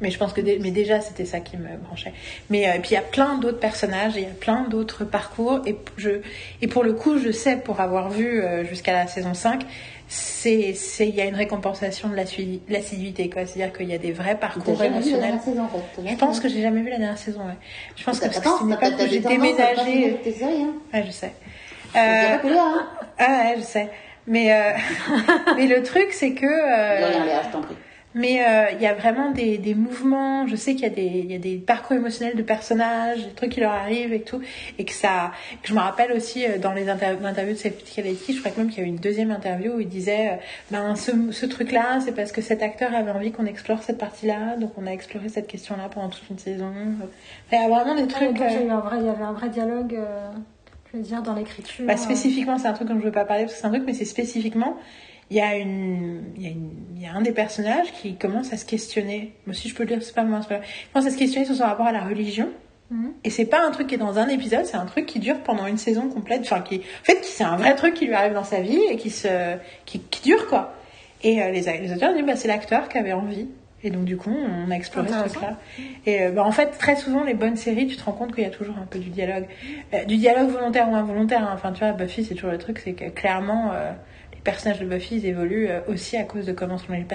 Mais 0.00 0.10
je 0.10 0.18
pense 0.18 0.32
que 0.32 0.40
dé- 0.40 0.58
mais 0.60 0.72
déjà 0.72 1.00
c'était 1.00 1.24
ça 1.24 1.38
qui 1.38 1.56
me 1.56 1.76
branchait. 1.76 2.12
Mais 2.50 2.68
euh, 2.68 2.72
puis 2.80 2.90
il 2.90 2.94
y 2.94 2.96
a 2.96 3.02
plein 3.02 3.38
d'autres 3.38 3.60
personnages, 3.60 4.14
il 4.16 4.22
y 4.22 4.26
a 4.26 4.30
plein 4.30 4.64
d'autres 4.68 5.04
parcours 5.04 5.60
et 5.64 5.76
je 5.96 6.10
et 6.60 6.66
pour 6.66 6.82
le 6.82 6.92
coup 6.92 7.18
je 7.18 7.30
sais 7.30 7.56
pour 7.56 7.80
avoir 7.80 8.10
vu 8.10 8.42
euh, 8.42 8.64
jusqu'à 8.64 8.92
la 8.94 9.06
saison 9.06 9.32
5 9.32 9.64
c'est 10.14 10.74
c'est 10.74 11.08
il 11.08 11.14
y 11.14 11.22
a 11.22 11.24
une 11.24 11.34
récompensation 11.36 12.10
de 12.10 12.14
la 12.16 12.26
sui- 12.26 12.60
de 12.68 12.72
l'assiduité 12.72 13.30
quoi, 13.30 13.46
c'est-à-dire 13.46 13.72
qu'il 13.74 13.88
y 13.88 13.94
a 13.94 13.98
des 13.98 14.12
vrais 14.12 14.34
parcours 14.38 14.82
émotionnels. 14.82 15.40
saison 15.42 15.66
Je 16.06 16.16
pense 16.16 16.38
que 16.38 16.48
j'ai 16.50 16.60
jamais 16.60 16.82
vu 16.82 16.90
la 16.90 16.98
dernière 16.98 17.16
saison. 17.16 17.40
Ouais. 17.46 17.54
Je 17.96 18.04
pense 18.04 18.20
que 18.20 18.26
parce 18.26 18.38
pas 18.38 18.42
que 18.42 18.48
c'est 18.58 18.64
t'as 18.98 19.04
où 19.04 19.08
j'ai 19.08 19.18
à 19.18 19.22
pas 19.22 19.28
déménagé. 19.30 20.18
Ouais, 20.92 21.04
je 21.06 21.10
sais. 21.10 21.32
C'est 21.94 21.98
Euh, 21.98 22.28
pas 22.30 22.38
que 22.38 22.48
hein. 22.48 22.88
ah 23.18 23.26
ouais, 23.26 23.54
je 23.56 23.62
sais. 23.62 23.88
Mais 24.26 24.52
euh, 24.52 24.72
mais 25.56 25.66
le 25.66 25.82
truc 25.82 26.08
c'est 26.12 26.32
que 26.32 26.44
euh, 26.44 27.12
je 27.12 27.91
mais 28.14 28.44
euh, 28.46 28.70
il 28.72 28.82
y 28.82 28.86
a 28.86 28.94
vraiment 28.94 29.30
des, 29.30 29.58
des 29.58 29.74
mouvements. 29.74 30.46
Je 30.46 30.56
sais 30.56 30.74
qu'il 30.74 30.82
y 30.84 30.86
a 30.86 30.90
des 30.90 31.02
il 31.24 31.32
y 31.32 31.34
a 31.34 31.38
des 31.38 31.56
parcours 31.56 31.96
émotionnels 31.96 32.36
de 32.36 32.42
personnages, 32.42 33.26
des 33.26 33.32
trucs 33.32 33.50
qui 33.50 33.60
leur 33.60 33.72
arrivent 33.72 34.12
et 34.12 34.22
tout, 34.22 34.40
et 34.78 34.84
que 34.84 34.92
ça. 34.92 35.32
que 35.62 35.68
je 35.68 35.74
me 35.74 35.80
rappelle 35.80 36.12
aussi 36.12 36.44
euh, 36.46 36.58
dans 36.58 36.72
les 36.72 36.88
inter- 36.88 37.16
interviews 37.24 37.54
de 37.54 37.58
Safety 37.58 38.34
je 38.34 38.40
crois 38.40 38.50
que 38.50 38.58
même 38.60 38.68
qu'il 38.70 38.78
y 38.78 38.82
a 38.82 38.84
eu 38.84 38.88
une 38.88 38.96
deuxième 38.96 39.30
interview 39.30 39.72
où 39.74 39.80
il 39.80 39.88
disait 39.88 40.28
euh, 40.30 40.36
ben 40.70 40.94
ce, 40.96 41.10
ce 41.30 41.46
truc-là, 41.46 42.00
c'est 42.04 42.12
parce 42.12 42.32
que 42.32 42.40
cet 42.42 42.62
acteur 42.62 42.94
avait 42.94 43.10
envie 43.10 43.32
qu'on 43.32 43.46
explore 43.46 43.82
cette 43.82 43.98
partie-là, 43.98 44.56
donc 44.56 44.72
on 44.76 44.86
a 44.86 44.90
exploré 44.90 45.28
cette 45.28 45.46
question-là 45.46 45.88
pendant 45.88 46.08
toute 46.08 46.28
une 46.30 46.38
saison. 46.38 46.72
Il 47.50 47.58
y 47.58 47.62
a 47.62 47.68
vraiment 47.68 47.94
des 47.94 48.06
trucs. 48.06 48.30
il 48.32 48.38
y 48.38 48.42
euh, 48.42 48.98
il 49.00 49.06
y 49.06 49.08
avait 49.08 49.22
un 49.22 49.32
vrai 49.32 49.48
dialogue, 49.48 49.94
euh, 49.94 50.30
je 50.92 50.96
veux 50.98 51.02
dire, 51.02 51.22
dans 51.22 51.34
l'écriture. 51.34 51.86
Bah, 51.86 51.96
spécifiquement, 51.96 52.58
c'est 52.58 52.68
un 52.68 52.72
truc 52.72 52.88
dont 52.88 52.98
je 52.98 53.04
veux 53.04 53.12
pas 53.12 53.24
parler 53.24 53.44
parce 53.44 53.54
que 53.54 53.60
c'est 53.60 53.66
un 53.66 53.70
truc, 53.70 53.84
mais 53.86 53.94
c'est 53.94 54.04
spécifiquement, 54.04 54.76
il 55.30 55.36
y 55.36 55.40
a 55.40 55.56
une, 55.56 56.24
il 56.36 56.42
y 56.42 56.46
a 56.46 56.50
une, 56.50 56.70
il 56.96 57.02
y 57.02 57.06
a 57.06 57.12
un 57.14 57.22
des 57.22 57.32
personnages 57.32 57.90
qui 57.92 58.16
commence 58.16 58.52
à 58.52 58.56
se 58.56 58.64
questionner. 58.64 59.32
Moi 59.46 59.54
aussi, 59.54 59.68
je 59.68 59.74
peux 59.74 59.84
le 59.84 59.88
dire, 59.88 60.02
c'est 60.02 60.14
pas 60.14 60.24
moi, 60.24 60.40
c'est 60.42 60.48
pas 60.48 60.56
moi. 60.56 60.64
Il 60.66 60.92
commence 60.92 61.08
à 61.08 61.10
se 61.12 61.18
questionner 61.18 61.46
sur 61.46 61.54
son 61.54 61.64
rapport 61.64 61.86
à 61.86 61.92
la 61.92 62.02
religion. 62.02 62.48
Mhm. 62.90 63.12
Et 63.24 63.30
c'est 63.30 63.46
pas 63.46 63.66
un 63.66 63.70
truc 63.70 63.86
qui 63.86 63.94
est 63.94 63.98
dans 63.98 64.18
un 64.18 64.28
épisode, 64.28 64.66
c'est 64.66 64.76
un 64.76 64.84
truc 64.84 65.06
qui 65.06 65.18
dure 65.18 65.38
pendant 65.40 65.66
une 65.66 65.78
saison 65.78 66.08
complète. 66.08 66.42
Enfin, 66.42 66.60
qui, 66.60 66.76
en 66.76 67.04
fait, 67.04 67.20
c'est 67.22 67.44
un 67.44 67.56
vrai 67.56 67.74
truc 67.74 67.94
qui 67.94 68.06
lui 68.06 68.14
arrive 68.14 68.34
dans 68.34 68.44
sa 68.44 68.60
vie 68.60 68.80
et 68.90 68.96
qui 68.96 69.08
se, 69.08 69.56
qui, 69.86 70.00
qui 70.00 70.22
dure 70.22 70.46
quoi. 70.48 70.74
Et 71.22 71.40
euh, 71.42 71.50
les, 71.50 71.62
les 71.62 71.92
auteurs 71.94 72.12
disent, 72.12 72.26
bah, 72.26 72.36
c'est 72.36 72.48
l'acteur 72.48 72.88
qui 72.88 72.98
avait 72.98 73.14
envie. 73.14 73.46
Et 73.84 73.90
donc, 73.90 74.04
du 74.04 74.16
coup, 74.16 74.30
on 74.30 74.70
a 74.70 74.74
exploré 74.74 75.08
ce 75.08 75.28
truc-là. 75.28 75.56
Et 76.06 76.22
euh, 76.22 76.30
bah, 76.30 76.44
en 76.44 76.52
fait, 76.52 76.66
très 76.78 76.94
souvent, 76.94 77.24
les 77.24 77.34
bonnes 77.34 77.56
séries, 77.56 77.86
tu 77.88 77.96
te 77.96 78.04
rends 78.04 78.12
compte 78.12 78.32
qu'il 78.34 78.44
y 78.44 78.46
a 78.46 78.50
toujours 78.50 78.76
un 78.76 78.86
peu 78.86 78.98
du 79.00 79.08
dialogue. 79.10 79.46
Euh, 79.94 80.04
du 80.04 80.18
dialogue 80.18 80.50
volontaire 80.50 80.88
ou 80.88 80.94
involontaire. 80.94 81.42
hein. 81.42 81.52
Enfin, 81.54 81.72
tu 81.72 81.80
vois, 81.80 81.92
Buffy, 81.92 82.24
c'est 82.24 82.34
toujours 82.34 82.52
le 82.52 82.58
truc, 82.58 82.78
c'est 82.78 82.92
que 82.92 83.08
clairement, 83.08 83.72
personnages 84.44 84.80
de 84.80 84.86
Buffy, 84.86 85.16
ils 85.16 85.26
évoluent 85.26 85.68
euh, 85.68 85.80
aussi 85.88 86.16
à 86.16 86.24
cause 86.24 86.46
de 86.46 86.52
comment 86.52 86.78
sont 86.78 86.92
les, 86.92 87.06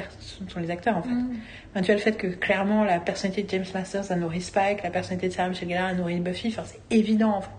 sont 0.48 0.60
les 0.60 0.72
acteurs, 0.72 0.98
en 0.98 1.02
fait. 1.02 1.10
Enfin, 1.10 1.82
tu 1.82 1.86
vois, 1.88 1.96
le 1.96 2.02
fait 2.02 2.14
que 2.18 2.28
clairement, 2.28 2.84
la 2.84 3.00
personnalité 3.00 3.44
de 3.44 3.50
James 3.50 3.72
Masters 3.74 4.12
a 4.12 4.16
nourri 4.16 4.42
Spike, 4.42 4.84
la 4.84 4.90
personnalité 4.90 5.28
de 5.30 5.34
Sarah 5.34 5.50
Michelle 5.50 5.70
Gellar 5.70 5.88
a 5.88 5.94
nourri 5.94 6.20
Buffy. 6.20 6.48
Enfin, 6.50 6.64
c'est 6.66 6.80
évident, 6.96 7.32
en 7.38 7.42
fait. 7.42 7.50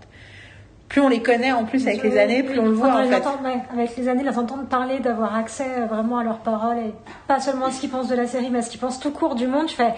Plus 0.87 1.01
on 1.01 1.07
les 1.09 1.21
connaît, 1.21 1.51
en 1.51 1.65
plus, 1.65 1.85
avec 1.85 2.01
les 2.01 2.17
années, 2.17 2.41
plus 2.41 2.57
on 2.59 2.65
le 2.65 2.71
voit, 2.71 2.91
en 2.95 3.05
fait. 3.05 3.15
entend- 3.17 3.37
avec 3.71 3.95
les 3.95 4.07
années, 4.07 4.23
les 4.23 4.37
entendre 4.39 4.65
parler, 4.65 4.99
d'avoir 4.99 5.35
accès 5.35 5.67
euh, 5.77 5.85
vraiment 5.85 6.17
à 6.17 6.23
leurs 6.23 6.39
paroles 6.39 6.77
et 6.79 6.93
pas 7.27 7.39
seulement 7.39 7.67
à 7.67 7.71
ce 7.71 7.79
qu'ils 7.79 7.91
pensent 7.91 8.09
de 8.09 8.15
la 8.15 8.25
série, 8.25 8.49
mais 8.49 8.57
à 8.57 8.61
ce 8.63 8.71
qu'ils 8.71 8.79
pensent 8.79 8.99
tout 8.99 9.11
court 9.11 9.35
du 9.35 9.45
monde, 9.45 9.69
je 9.69 9.75
fais 9.75 9.93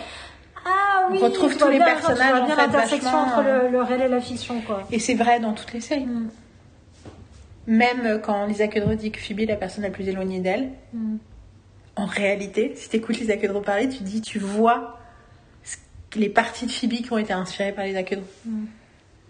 Ah 0.66 1.08
oui, 1.10 1.18
On 1.22 1.26
retrouve 1.26 1.56
tous 1.56 1.70
les 1.70 1.78
bien, 1.78 1.86
personnages, 1.86 2.32
vois 2.32 2.42
en 2.42 2.46
bien 2.46 2.56
fait, 2.58 2.62
l'intersection 2.64 3.10
entre 3.18 3.40
euh, 3.40 3.64
le, 3.68 3.72
le 3.72 3.82
réel 3.82 4.02
et 4.02 4.08
la 4.10 4.20
fiction, 4.20 4.56
quoi. 4.68 4.84
Et 4.92 5.00
c'est 5.00 5.14
vrai 5.16 5.40
dans 5.40 5.54
toutes 5.54 5.72
les 5.72 5.80
séries. 5.80 6.06
Mm. 6.06 6.28
Même 7.68 8.20
quand 8.24 8.46
Lisa 8.48 8.68
Kudrow 8.68 8.96
dit 8.96 9.12
que 9.12 9.20
Phoebe 9.20 9.42
est 9.42 9.46
la 9.46 9.56
personne 9.56 9.84
la 9.84 9.90
plus 9.92 10.08
éloignée 10.08 10.40
d'elle, 10.40 10.70
Mm. 10.94 11.18
en 11.96 12.06
réalité, 12.06 12.74
si 12.76 12.90
t'écoutes 12.90 13.18
Lisa 13.20 13.38
Kudrow 13.38 13.62
parler, 13.62 13.88
tu 13.90 14.04
dis, 14.04 14.22
tu 14.22 14.40
vois 14.40 14.98
les 16.16 16.30
parties 16.30 16.66
de 16.66 16.72
Phoebe 16.72 17.02
qui 17.04 17.14
ont 17.14 17.18
été 17.18 17.32
inspirées 17.34 17.72
par 17.72 17.86
Lisa 17.86 18.04
Kudrow. 18.04 18.26
Mm. 18.46 18.66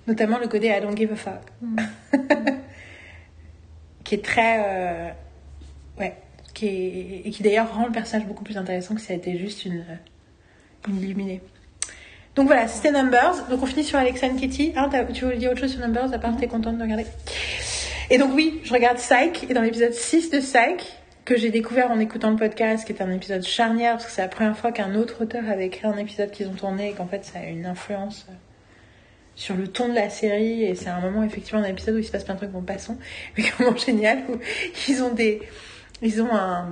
Notamment 0.08 0.40
le 0.40 0.48
côté 0.48 0.68
I 0.70 0.82
don't 0.82 0.96
give 0.98 1.12
a 1.12 1.16
fuck. 1.16 1.42
Mm. 1.62 1.76
qui 4.04 4.16
est 4.16 4.24
très... 4.26 4.64
euh, 4.66 5.10
ouais. 6.00 6.16
Qui 6.54 6.68
est, 6.68 7.22
et 7.26 7.32
qui 7.32 7.44
d'ailleurs 7.44 7.74
rend 7.74 7.86
le 7.86 7.92
personnage 7.92 8.28
beaucoup 8.28 8.44
plus 8.44 8.58
intéressant 8.58 8.96
que 8.96 9.02
si 9.02 9.08
ça 9.08 9.14
a 9.14 9.16
été 9.16 9.38
juste 9.38 9.66
une, 9.66 9.80
euh, 9.80 10.90
une 10.90 11.02
illuminée. 11.02 11.42
Donc 12.36 12.48
voilà, 12.48 12.68
c'était 12.68 12.92
Numbers. 12.92 13.48
Donc 13.50 13.62
on 13.62 13.66
finit 13.66 13.84
sur 13.84 14.00
Alexa 14.00 14.28
and 14.28 14.38
Kitty. 14.38 14.74
Hein, 14.76 14.90
tu 15.14 15.26
veux 15.26 15.36
dire 15.36 15.52
autre 15.52 15.60
chose 15.62 15.72
sur 15.72 15.82
Numbers 15.82 16.14
à 16.14 16.18
part 16.20 16.36
t'es 16.38 16.48
contente 16.48 16.78
de 16.78 16.84
regarder? 16.84 17.06
Et 18.12 18.18
donc 18.18 18.36
oui, 18.36 18.60
je 18.66 18.74
regarde 18.74 18.98
Psych. 18.98 19.50
Et 19.50 19.54
dans 19.54 19.62
l'épisode 19.62 19.94
6 19.94 20.32
de 20.32 20.40
Psych, 20.40 20.98
que 21.24 21.38
j'ai 21.38 21.50
découvert 21.50 21.92
en 21.92 22.00
écoutant 22.00 22.30
le 22.30 22.36
podcast, 22.36 22.86
qui 22.86 22.92
est 22.92 23.02
un 23.02 23.10
épisode 23.10 23.42
charnière, 23.42 23.94
parce 23.94 24.06
que 24.06 24.12
c'est 24.12 24.22
la 24.22 24.28
première 24.28 24.58
fois 24.58 24.74
qu'un 24.74 24.96
autre 24.96 25.24
auteur 25.24 25.50
avait 25.50 25.68
écrit 25.68 25.88
un 25.88 25.96
épisode 25.96 26.30
qu'ils 26.30 26.50
ont 26.50 26.54
tourné 26.54 26.90
et 26.90 26.92
qu'en 26.92 27.08
fait 27.08 27.24
ça 27.24 27.40
a 27.40 27.46
une 27.46 27.66
influence 27.66 28.26
euh, 28.30 28.34
sur 29.36 29.56
le 29.56 29.70
ton 29.70 29.88
de 29.88 29.96
la 29.96 30.10
série. 30.10 30.64
Et 30.64 30.76
c'est 30.76 30.90
un 30.90 31.00
moment, 31.00 31.24
effectivement, 31.24 31.62
un 31.62 31.70
épisode 31.70 31.96
où 31.96 32.00
il 32.00 32.04
se 32.04 32.12
passe 32.12 32.26
plein 32.26 32.34
de 32.34 32.40
trucs, 32.40 32.52
bon, 32.52 32.64
passons, 32.64 32.98
mais 33.38 33.46
comment 33.58 33.78
génial, 33.78 34.24
où 34.28 34.36
ils 34.90 35.02
ont 35.02 35.14
des... 35.14 35.42
Ils 36.02 36.22
ont 36.22 36.36
un... 36.36 36.68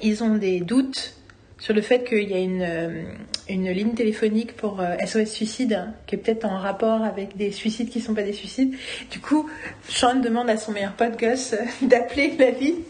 Ils 0.00 0.22
ont 0.22 0.36
des 0.36 0.60
doutes 0.60 1.16
sur 1.60 1.74
le 1.74 1.82
fait 1.82 2.04
qu'il 2.04 2.28
y 2.28 2.34
a 2.34 2.38
une, 2.38 2.62
euh, 2.62 3.02
une 3.48 3.70
ligne 3.70 3.92
téléphonique 3.92 4.56
pour 4.56 4.80
euh, 4.80 4.96
SOS 5.04 5.26
Suicide 5.26 5.74
hein, 5.74 5.94
qui 6.06 6.16
est 6.16 6.18
peut-être 6.18 6.46
en 6.46 6.58
rapport 6.58 7.02
avec 7.04 7.36
des 7.36 7.52
suicides 7.52 7.90
qui 7.90 8.00
sont 8.00 8.14
pas 8.14 8.22
des 8.22 8.32
suicides. 8.32 8.74
Du 9.10 9.20
coup, 9.20 9.48
Sean 9.86 10.16
demande 10.16 10.48
à 10.48 10.56
son 10.56 10.72
meilleur 10.72 10.92
pote 10.92 11.18
Gus 11.18 11.52
euh, 11.52 11.58
d'appeler 11.86 12.32
la 12.38 12.50
ligne 12.50 12.80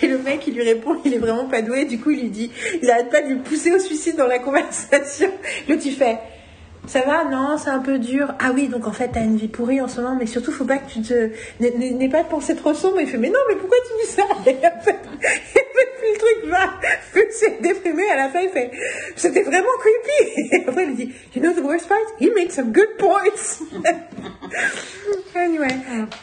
et 0.00 0.06
le 0.06 0.18
mec 0.18 0.46
il 0.46 0.54
lui 0.54 0.62
répond 0.62 0.96
il 1.04 1.12
est 1.12 1.18
vraiment 1.18 1.46
pas 1.46 1.62
doué. 1.62 1.84
Du 1.84 1.98
coup, 1.98 2.12
il 2.12 2.20
lui 2.20 2.30
dit 2.30 2.50
il 2.80 2.90
arrête 2.90 3.10
pas 3.10 3.22
de 3.22 3.28
lui 3.28 3.40
pousser 3.40 3.72
au 3.72 3.78
suicide 3.80 4.16
dans 4.16 4.28
la 4.28 4.38
conversation. 4.38 5.30
L'autre 5.68 5.82
il 5.84 5.92
fait 5.92 6.18
ça 6.86 7.00
va? 7.02 7.24
Non, 7.24 7.56
c'est 7.58 7.70
un 7.70 7.78
peu 7.78 7.98
dur. 7.98 8.34
Ah 8.40 8.50
oui, 8.54 8.68
donc 8.68 8.86
en 8.86 8.92
fait, 8.92 9.10
t'as 9.12 9.20
une 9.22 9.36
vie 9.36 9.48
pourrie 9.48 9.80
en 9.80 9.88
ce 9.88 10.00
moment, 10.00 10.16
mais 10.18 10.26
surtout, 10.26 10.50
faut 10.52 10.64
pas 10.64 10.78
que 10.78 10.90
tu 10.90 11.00
te. 11.02 11.30
n'aie- 11.60 12.08
pas 12.08 12.22
de 12.24 12.28
pensée 12.28 12.56
trop 12.56 12.74
sombre. 12.74 13.00
Il 13.00 13.06
fait, 13.06 13.18
mais 13.18 13.28
non, 13.30 13.38
mais 13.48 13.54
pourquoi 13.56 13.78
tu 13.86 14.06
dis 14.06 14.12
ça? 14.12 14.22
Et 14.46 14.56
en 14.66 14.80
fait, 14.80 14.98
et 15.56 15.60
puis 16.00 16.12
le 16.12 16.18
truc 16.18 16.50
va, 16.50 16.70
c'est 17.30 17.62
déprimé. 17.62 18.02
À 18.12 18.16
la 18.16 18.28
fin, 18.28 18.40
il 18.40 18.48
fait, 18.50 18.70
c'était 19.16 19.42
vraiment 19.42 19.68
creepy. 19.78 20.48
Et 20.52 20.64
après, 20.68 20.84
il 20.86 20.94
dit, 20.96 21.12
you 21.34 21.40
know 21.40 21.52
the 21.52 21.64
worst 21.64 21.88
part? 21.88 21.98
He 22.20 22.28
made 22.34 22.50
some 22.50 22.72
good 22.72 22.96
points. 22.98 23.62
anyway. 25.36 25.68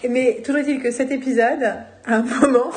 Mais 0.10 0.42
toujours 0.44 0.62
est-il 0.62 0.82
que 0.82 0.92
cet 0.92 1.12
épisode, 1.12 1.64
à 2.06 2.16
un 2.16 2.22
moment, 2.22 2.72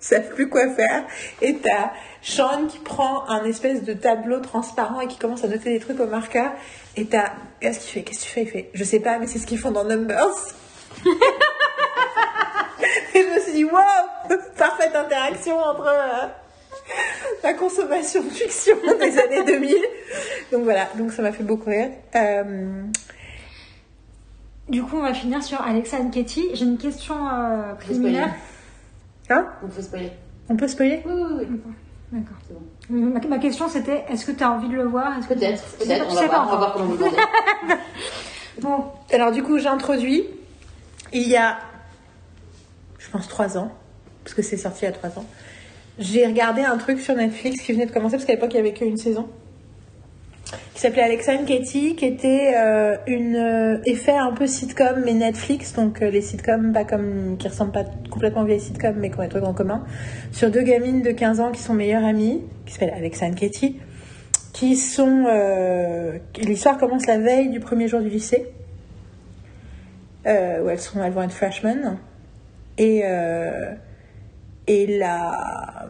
savent 0.00 0.28
plus 0.34 0.48
quoi 0.48 0.68
faire. 0.70 1.04
Et 1.42 1.56
t'as 1.56 1.92
Sean 2.22 2.66
qui 2.66 2.78
prend 2.78 3.28
un 3.28 3.44
espèce 3.44 3.82
de 3.82 3.92
tableau 3.92 4.40
transparent 4.40 5.00
et 5.00 5.06
qui 5.06 5.18
commence 5.18 5.44
à 5.44 5.48
noter 5.48 5.70
des 5.72 5.80
trucs 5.80 6.00
au 6.00 6.06
marqueur. 6.06 6.52
Et 6.96 7.06
t'as. 7.06 7.32
Qu'est-ce 7.60 7.80
qu'il 7.80 7.90
fait 7.90 8.02
Qu'est-ce 8.02 8.20
que 8.20 8.24
tu 8.24 8.30
fais 8.30 8.42
Il 8.42 8.48
fait 8.48 8.70
Je 8.74 8.84
sais 8.84 9.00
pas, 9.00 9.18
mais 9.18 9.26
c'est 9.26 9.38
ce 9.38 9.46
qu'ils 9.46 9.58
font 9.58 9.70
dans 9.72 9.84
Numbers. 9.84 10.34
et 13.14 13.22
je 13.22 13.34
me 13.34 13.40
suis 13.40 13.52
dit, 13.52 13.64
wow 13.64 13.78
Parfaite 14.56 14.94
interaction 14.94 15.58
entre. 15.58 15.86
euh, 15.86 16.26
la 17.42 17.52
consommation 17.54 18.22
de 18.22 18.30
fiction 18.30 18.76
des 18.98 19.18
années 19.18 19.44
2000. 19.44 19.74
Donc 20.52 20.64
voilà, 20.64 20.88
donc 20.96 21.12
ça 21.12 21.22
m'a 21.22 21.32
fait 21.32 21.42
beaucoup 21.44 21.68
rire. 21.70 21.90
Euh, 22.16 22.82
Du 24.68 24.82
coup, 24.82 24.96
on 24.96 25.02
va 25.02 25.14
finir 25.14 25.42
sur 25.42 25.60
Alexa 25.60 25.98
and 25.98 26.10
Katie. 26.10 26.48
J'ai 26.54 26.64
une 26.64 26.78
question 26.78 27.14
euh, 27.28 27.74
préliminaire. 27.74 28.34
Hein 29.30 29.46
On 29.62 29.68
peut 29.68 29.82
spoiler. 29.82 30.12
On 30.48 30.56
peut 30.56 30.68
spoiler 30.68 31.02
Oui, 31.06 31.12
oui, 31.14 31.46
oui. 31.50 31.60
D'accord. 32.10 32.36
C'est 32.46 32.54
bon. 32.54 32.62
Ma, 33.12 33.20
ma 33.28 33.38
question 33.38 33.68
c'était 33.68 34.04
est-ce 34.08 34.24
que 34.24 34.32
tu 34.32 34.42
as 34.42 34.50
envie 34.50 34.68
de 34.68 34.74
le 34.76 34.84
voir? 34.84 35.18
Est-ce 35.18 35.28
que 35.28 35.34
Peut-être, 35.34 35.62
tu 35.78 35.86
sais 35.86 35.98
pas- 35.98 36.04
peut-être. 36.04 36.08
tu 36.08 36.12
On, 36.12 36.14
va 36.14 36.28
pas 36.28 36.28
voir, 36.28 36.46
on 36.46 36.50
va 36.52 36.56
voir 36.56 36.72
comment 36.72 36.86
vous. 36.86 37.04
Bon, 38.62 38.84
Alors 39.12 39.30
du 39.30 39.42
coup, 39.42 39.58
j'introduis. 39.58 40.24
Il 41.12 41.28
y 41.28 41.36
a, 41.36 41.58
je 42.98 43.08
pense, 43.10 43.28
trois 43.28 43.56
ans, 43.56 43.70
parce 44.24 44.34
que 44.34 44.42
c'est 44.42 44.56
sorti 44.56 44.80
il 44.82 44.84
y 44.86 44.88
a 44.88 44.92
trois 44.92 45.10
ans. 45.18 45.24
J'ai 45.98 46.26
regardé 46.26 46.62
un 46.62 46.76
truc 46.76 47.00
sur 47.00 47.14
Netflix 47.14 47.60
qui 47.62 47.72
venait 47.72 47.86
de 47.86 47.92
commencer, 47.92 48.16
parce 48.16 48.24
qu'à 48.24 48.34
l'époque, 48.34 48.50
il 48.52 48.60
n'y 48.62 48.68
avait 48.68 48.72
qu'une 48.76 48.96
saison, 48.96 49.28
qui 50.74 50.80
s'appelait 50.80 51.02
Alexa 51.02 51.32
and 51.34 51.44
Katie, 51.44 51.96
qui 51.96 52.04
était 52.04 52.54
euh, 52.56 52.96
une 53.06 53.36
euh, 53.36 53.78
effet 53.84 54.16
un 54.16 54.32
peu 54.32 54.46
sitcom, 54.46 55.02
mais 55.04 55.12
Netflix, 55.12 55.74
donc 55.74 56.02
euh, 56.02 56.10
les 56.10 56.22
sitcoms 56.22 56.72
pas 56.72 56.84
comme, 56.84 57.36
qui 57.38 57.48
ressemblent 57.48 57.72
pas 57.72 57.84
complètement 58.10 58.42
aux 58.42 58.46
vieilles 58.46 58.60
sitcoms, 58.60 58.96
mais 58.96 59.10
qui 59.10 59.18
ont 59.18 59.22
des 59.22 59.28
trucs 59.28 59.44
en 59.44 59.54
commun, 59.54 59.84
sur 60.32 60.50
deux 60.50 60.62
gamines 60.62 61.02
de 61.02 61.10
15 61.10 61.40
ans 61.40 61.52
qui 61.52 61.60
sont 61.60 61.74
meilleures 61.74 62.04
amies, 62.04 62.42
qui 62.64 62.72
s'appellent 62.72 62.94
Alexa 62.94 63.26
and 63.26 63.34
Katie, 63.34 63.78
qui 64.52 64.76
sont... 64.76 65.26
L'histoire 66.38 66.78
commence 66.78 67.06
la 67.06 67.18
veille 67.18 67.50
du 67.50 67.60
premier 67.60 67.86
jour 67.86 68.00
du 68.00 68.08
lycée 68.08 68.46
où 70.24 70.68
elles, 70.68 70.80
sont, 70.80 71.02
elles 71.02 71.12
vont 71.12 71.22
être 71.22 71.32
freshmen. 71.32 71.98
Et, 72.76 73.02
et 74.66 74.98
la, 74.98 75.88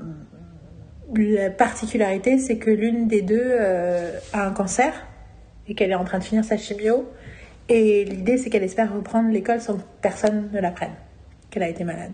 la 1.16 1.50
particularité, 1.50 2.38
c'est 2.38 2.58
que 2.58 2.70
l'une 2.70 3.08
des 3.08 3.22
deux 3.22 3.40
euh, 3.42 4.18
a 4.32 4.46
un 4.46 4.52
cancer 4.52 5.06
et 5.66 5.74
qu'elle 5.74 5.90
est 5.90 5.96
en 5.96 6.04
train 6.04 6.18
de 6.18 6.24
finir 6.24 6.44
sa 6.44 6.56
chimio. 6.56 7.08
Et 7.68 8.04
l'idée, 8.04 8.38
c'est 8.38 8.50
qu'elle 8.50 8.62
espère 8.62 8.92
reprendre 8.94 9.30
l'école 9.30 9.60
sans 9.60 9.76
que 9.76 9.82
personne 10.00 10.48
ne 10.52 10.60
la 10.60 10.70
prenne, 10.70 10.94
qu'elle 11.50 11.62
a 11.62 11.68
été 11.68 11.84
malade. 11.84 12.12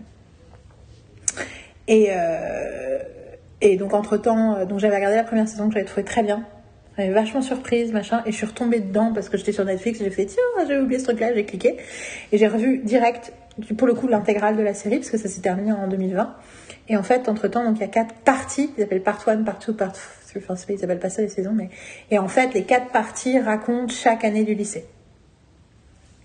Et, 1.87 2.07
euh, 2.09 2.99
et 3.61 3.77
donc, 3.77 3.93
entre-temps, 3.93 4.55
euh, 4.55 4.65
donc 4.65 4.79
j'avais 4.79 4.95
regardé 4.95 5.15
la 5.15 5.23
première 5.23 5.47
saison 5.47 5.67
que 5.67 5.73
j'avais 5.73 5.85
trouvé 5.85 6.03
très 6.03 6.23
bien. 6.23 6.45
J'avais 6.97 7.11
vachement 7.11 7.41
surprise, 7.41 7.91
machin, 7.91 8.21
et 8.25 8.31
je 8.31 8.37
suis 8.37 8.45
retombée 8.45 8.79
dedans 8.79 9.11
parce 9.13 9.27
que 9.27 9.37
j'étais 9.37 9.51
sur 9.51 9.65
Netflix 9.65 9.99
et 9.99 10.05
j'ai 10.05 10.11
fait 10.11 10.25
tiens, 10.25 10.65
j'ai 10.65 10.77
oublié 10.77 10.99
ce 10.99 11.05
truc-là, 11.05 11.33
j'ai 11.33 11.45
cliqué. 11.45 11.77
Et 12.31 12.37
j'ai 12.37 12.47
revu 12.47 12.79
direct, 12.79 13.33
pour 13.77 13.87
le 13.87 13.93
coup, 13.93 14.07
l'intégrale 14.07 14.55
de 14.55 14.61
la 14.61 14.73
série, 14.73 14.97
parce 14.97 15.09
que 15.09 15.17
ça 15.17 15.27
s'est 15.27 15.41
terminé 15.41 15.73
en 15.73 15.87
2020. 15.87 16.35
Et 16.87 16.97
en 16.97 17.03
fait, 17.03 17.27
entre-temps, 17.29 17.63
donc 17.63 17.77
il 17.77 17.81
y 17.81 17.85
a 17.85 17.87
quatre 17.87 18.13
parties, 18.13 18.71
ils 18.77 18.83
appellent 18.83 19.01
part 19.01 19.23
1, 19.27 19.43
part 19.43 19.59
2, 19.65 19.73
part... 19.73 19.93
Enfin, 20.37 20.55
ils 20.67 20.83
appellent 20.83 20.99
pas 20.99 21.09
ça 21.09 21.21
les 21.21 21.29
saisons, 21.29 21.53
mais... 21.53 21.69
Et 22.11 22.19
en 22.19 22.27
fait, 22.27 22.53
les 22.53 22.63
quatre 22.63 22.91
parties 22.91 23.39
racontent 23.39 23.93
chaque 23.93 24.25
année 24.25 24.43
du 24.43 24.53
lycée. 24.53 24.85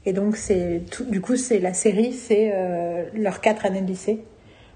Et 0.04 0.12
donc, 0.12 0.36
c'est 0.36 0.82
tout... 0.90 1.04
du 1.04 1.20
coup, 1.20 1.36
c'est 1.36 1.60
la 1.60 1.72
série, 1.74 2.12
c'est 2.12 2.50
euh, 2.52 3.04
leurs 3.14 3.40
quatre 3.40 3.64
années 3.64 3.82
de 3.82 3.86
lycée. 3.86 4.24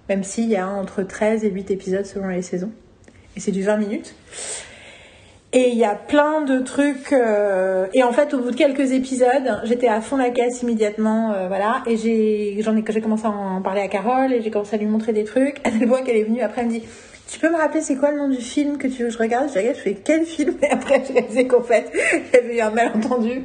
Même 0.08 0.22
s'il 0.22 0.48
y 0.48 0.56
a 0.56 0.68
entre 0.68 1.02
13 1.02 1.44
et 1.44 1.50
8 1.50 1.70
épisodes 1.70 2.06
selon 2.06 2.28
les 2.28 2.42
saisons. 2.42 2.70
Et 3.36 3.40
c'est 3.40 3.52
du 3.52 3.62
20 3.62 3.78
minutes. 3.78 4.14
Et 5.56 5.68
il 5.70 5.76
y 5.78 5.84
a 5.84 5.94
plein 5.94 6.40
de 6.42 6.58
trucs. 6.58 7.12
euh, 7.12 7.86
Et 7.94 8.02
en 8.02 8.12
fait, 8.12 8.34
au 8.34 8.40
bout 8.40 8.50
de 8.50 8.56
quelques 8.56 8.90
épisodes, 8.92 9.60
j'étais 9.62 9.86
à 9.86 10.00
fond 10.00 10.16
la 10.16 10.30
caisse 10.30 10.62
immédiatement, 10.62 11.32
euh, 11.32 11.46
voilà. 11.46 11.82
Et 11.86 11.96
j'ai, 11.96 12.56
j'en 12.60 12.76
ai, 12.76 12.82
j'ai 12.86 13.00
commencé 13.00 13.26
à 13.26 13.30
en 13.30 13.62
parler 13.62 13.80
à 13.80 13.86
Carole 13.88 14.32
et 14.32 14.42
j'ai 14.42 14.50
commencé 14.50 14.74
à 14.74 14.78
lui 14.80 14.86
montrer 14.86 15.12
des 15.12 15.22
trucs. 15.22 15.60
À 15.64 15.70
tel 15.70 15.86
point 15.86 16.02
qu'elle 16.02 16.16
est 16.16 16.24
venue 16.24 16.40
après, 16.42 16.62
elle 16.62 16.66
me 16.68 16.72
dit, 16.72 16.82
tu 17.30 17.38
peux 17.38 17.50
me 17.50 17.56
rappeler 17.56 17.82
c'est 17.82 17.94
quoi 17.96 18.10
le 18.10 18.18
nom 18.18 18.28
du 18.28 18.40
film 18.40 18.78
que 18.78 18.88
tu 18.88 19.02
veux 19.04 19.08
que 19.08 19.14
je 19.14 19.18
regarde? 19.18 19.48
Je 19.48 19.54
regarde, 19.58 19.76
je 19.76 19.80
fais 19.82 19.94
quel 19.94 20.24
film? 20.26 20.56
Et 20.62 20.70
après, 20.70 21.02
j'ai 21.06 21.12
réalisé 21.14 21.46
qu'en 21.46 21.62
fait, 21.62 21.88
il 22.12 22.34
y 22.34 22.36
avait 22.36 22.56
eu 22.56 22.60
un 22.60 22.70
malentendu. 22.70 23.44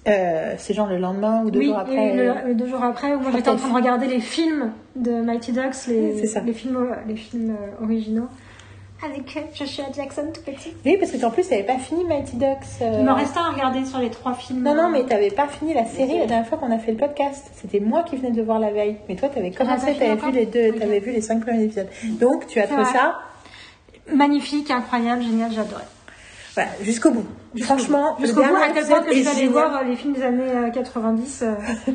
Euh, 0.08 0.54
c'est 0.58 0.74
genre 0.74 0.88
le 0.88 0.98
lendemain 0.98 1.44
ou 1.44 1.50
deux 1.52 1.60
oui, 1.60 1.66
jours 1.66 1.78
après. 1.78 2.10
oui, 2.10 2.16
le- 2.16 2.30
euh, 2.30 2.34
le 2.48 2.54
deux 2.54 2.66
jours 2.66 2.82
après, 2.82 3.14
où 3.14 3.20
moi 3.20 3.30
j'étais 3.32 3.48
en 3.50 3.56
train 3.56 3.68
de 3.68 3.74
regarder 3.74 4.08
les 4.08 4.18
films 4.20 4.72
de 4.96 5.20
Mighty 5.22 5.52
Ducks, 5.52 5.86
les, 5.86 6.26
films, 6.52 6.88
les 7.06 7.14
films 7.16 7.56
originaux. 7.80 8.26
Avec 9.04 9.36
Joshua 9.54 9.84
Jackson 9.94 10.30
tout 10.32 10.42
petit. 10.42 10.74
Oui, 10.84 10.96
parce 10.96 11.10
que 11.10 11.24
en 11.24 11.30
plus, 11.30 11.48
t'avais 11.48 11.64
pas 11.64 11.78
fini 11.78 12.04
Mighty 12.04 12.36
Ducks. 12.36 12.46
euh, 12.82 12.98
Il 13.00 13.04
m'en 13.04 13.14
restait 13.14 13.38
à 13.40 13.50
regarder 13.50 13.84
sur 13.84 13.98
les 13.98 14.10
trois 14.10 14.34
films. 14.34 14.62
Non, 14.62 14.74
non, 14.74 14.88
mais 14.90 15.04
t'avais 15.04 15.30
pas 15.30 15.48
fini 15.48 15.74
la 15.74 15.84
série 15.84 16.18
la 16.18 16.26
dernière 16.26 16.46
fois 16.46 16.58
qu'on 16.58 16.70
a 16.70 16.78
fait 16.78 16.92
le 16.92 16.98
podcast. 16.98 17.50
C'était 17.54 17.80
moi 17.80 18.04
qui 18.04 18.16
venais 18.16 18.30
de 18.30 18.42
voir 18.42 18.58
la 18.60 18.70
veille. 18.70 18.96
Mais 19.08 19.16
toi, 19.16 19.28
t'avais 19.28 19.50
commencé, 19.50 19.94
t'avais 19.94 20.14
vu 20.14 20.30
les 20.30 20.46
deux, 20.46 20.72
t'avais 20.72 21.00
vu 21.00 21.10
les 21.12 21.20
cinq 21.20 21.40
premiers 21.44 21.64
épisodes. 21.64 21.88
Donc, 22.20 22.46
tu 22.46 22.60
as 22.60 22.66
trouvé 22.66 22.84
ça, 22.84 23.18
Magnifique, 24.12 24.70
incroyable, 24.70 25.22
génial, 25.22 25.52
j'adorais. 25.52 25.84
Voilà, 26.54 26.70
jusqu'au 26.82 27.10
bout. 27.10 27.24
Franchement, 27.62 28.16
Jusqu'au 28.20 28.42
bout, 28.42 28.56
à 28.56 28.70
tel 28.72 28.84
point 28.86 29.00
que 29.02 29.06
je 29.12 29.18
allée 29.20 29.24
génial. 29.24 29.48
voir 29.48 29.76
euh, 29.80 29.84
les 29.84 29.96
films 29.96 30.14
des 30.14 30.22
années 30.22 30.50
euh, 30.50 30.70
90. 30.70 31.42
euh, 31.42 31.54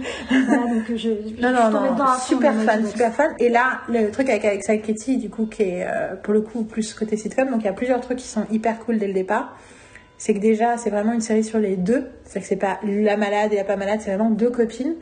voilà, 0.47 0.61
donc 0.73 0.89
euh, 0.89 0.95
je, 0.95 0.97
je, 0.97 1.09
je 1.35 1.41
Non, 1.41 1.51
non, 1.51 1.61
suis 1.63 1.71
tombée 1.71 1.89
non, 1.89 2.05
fond 2.05 2.19
super 2.27 2.53
fan, 2.61 2.85
super 2.87 3.13
fan. 3.13 3.35
Et 3.39 3.49
là, 3.49 3.81
le 3.89 4.09
truc 4.11 4.29
avec 4.29 4.45
Alexa 4.45 4.73
et 4.73 4.81
Katie, 4.81 5.17
du 5.17 5.29
coup, 5.29 5.45
qui 5.45 5.63
est 5.63 5.83
euh, 5.85 6.15
pour 6.21 6.33
le 6.33 6.41
coup 6.41 6.63
plus 6.63 6.93
côté 6.93 7.17
sitcom, 7.17 7.49
donc 7.49 7.61
il 7.61 7.65
y 7.65 7.69
a 7.69 7.73
plusieurs 7.73 8.01
trucs 8.01 8.17
qui 8.19 8.27
sont 8.27 8.45
hyper 8.51 8.79
cool 8.79 8.97
dès 8.99 9.07
le 9.07 9.13
départ. 9.13 9.55
C'est 10.19 10.33
que 10.33 10.39
déjà, 10.39 10.77
c'est 10.77 10.89
vraiment 10.89 11.13
une 11.13 11.21
série 11.21 11.43
sur 11.43 11.59
les 11.59 11.75
deux. 11.75 12.05
C'est 12.25 12.39
que 12.39 12.45
c'est 12.47 12.55
pas 12.55 12.79
la 12.83 13.17
malade 13.17 13.53
et 13.53 13.57
la 13.57 13.63
pas 13.63 13.75
malade, 13.75 13.99
c'est 14.03 14.09
vraiment 14.15 14.31
deux 14.31 14.49
copines. 14.49 14.95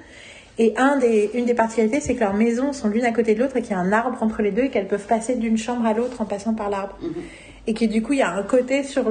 Et 0.57 0.73
un 0.77 0.97
des, 0.97 1.31
une 1.33 1.45
des 1.45 1.53
particularités, 1.53 1.99
c'est 1.99 2.15
que 2.15 2.21
leurs 2.21 2.33
maisons 2.33 2.71
sont 2.71 2.87
l'une 2.87 3.03
à 3.03 3.11
côté 3.11 3.35
de 3.35 3.41
l'autre 3.41 3.57
et 3.57 3.61
qu'il 3.61 3.71
y 3.71 3.73
a 3.73 3.79
un 3.79 3.91
arbre 3.91 4.21
entre 4.23 4.41
les 4.41 4.51
deux 4.51 4.63
et 4.63 4.69
qu'elles 4.69 4.87
peuvent 4.87 5.05
passer 5.05 5.35
d'une 5.35 5.57
chambre 5.57 5.85
à 5.85 5.93
l'autre 5.93 6.21
en 6.21 6.25
passant 6.25 6.53
par 6.53 6.69
l'arbre. 6.69 6.97
Et 7.67 7.73
que 7.73 7.85
du 7.85 8.01
coup, 8.01 8.13
il 8.13 8.19
y 8.19 8.21
a 8.21 8.31
un 8.31 8.43
côté 8.43 8.83
sur 8.83 9.09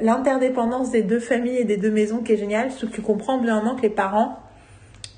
l'interdépendance 0.00 0.90
des 0.90 1.02
deux 1.02 1.18
familles 1.18 1.58
et 1.58 1.64
des 1.64 1.76
deux 1.76 1.90
maisons 1.90 2.18
qui 2.18 2.32
est 2.32 2.36
génial. 2.36 2.70
Surtout 2.70 2.88
que 2.88 2.96
tu 2.96 3.02
comprends 3.02 3.38
bien 3.38 3.74
que 3.76 3.82
les 3.82 3.90
parents, 3.90 4.38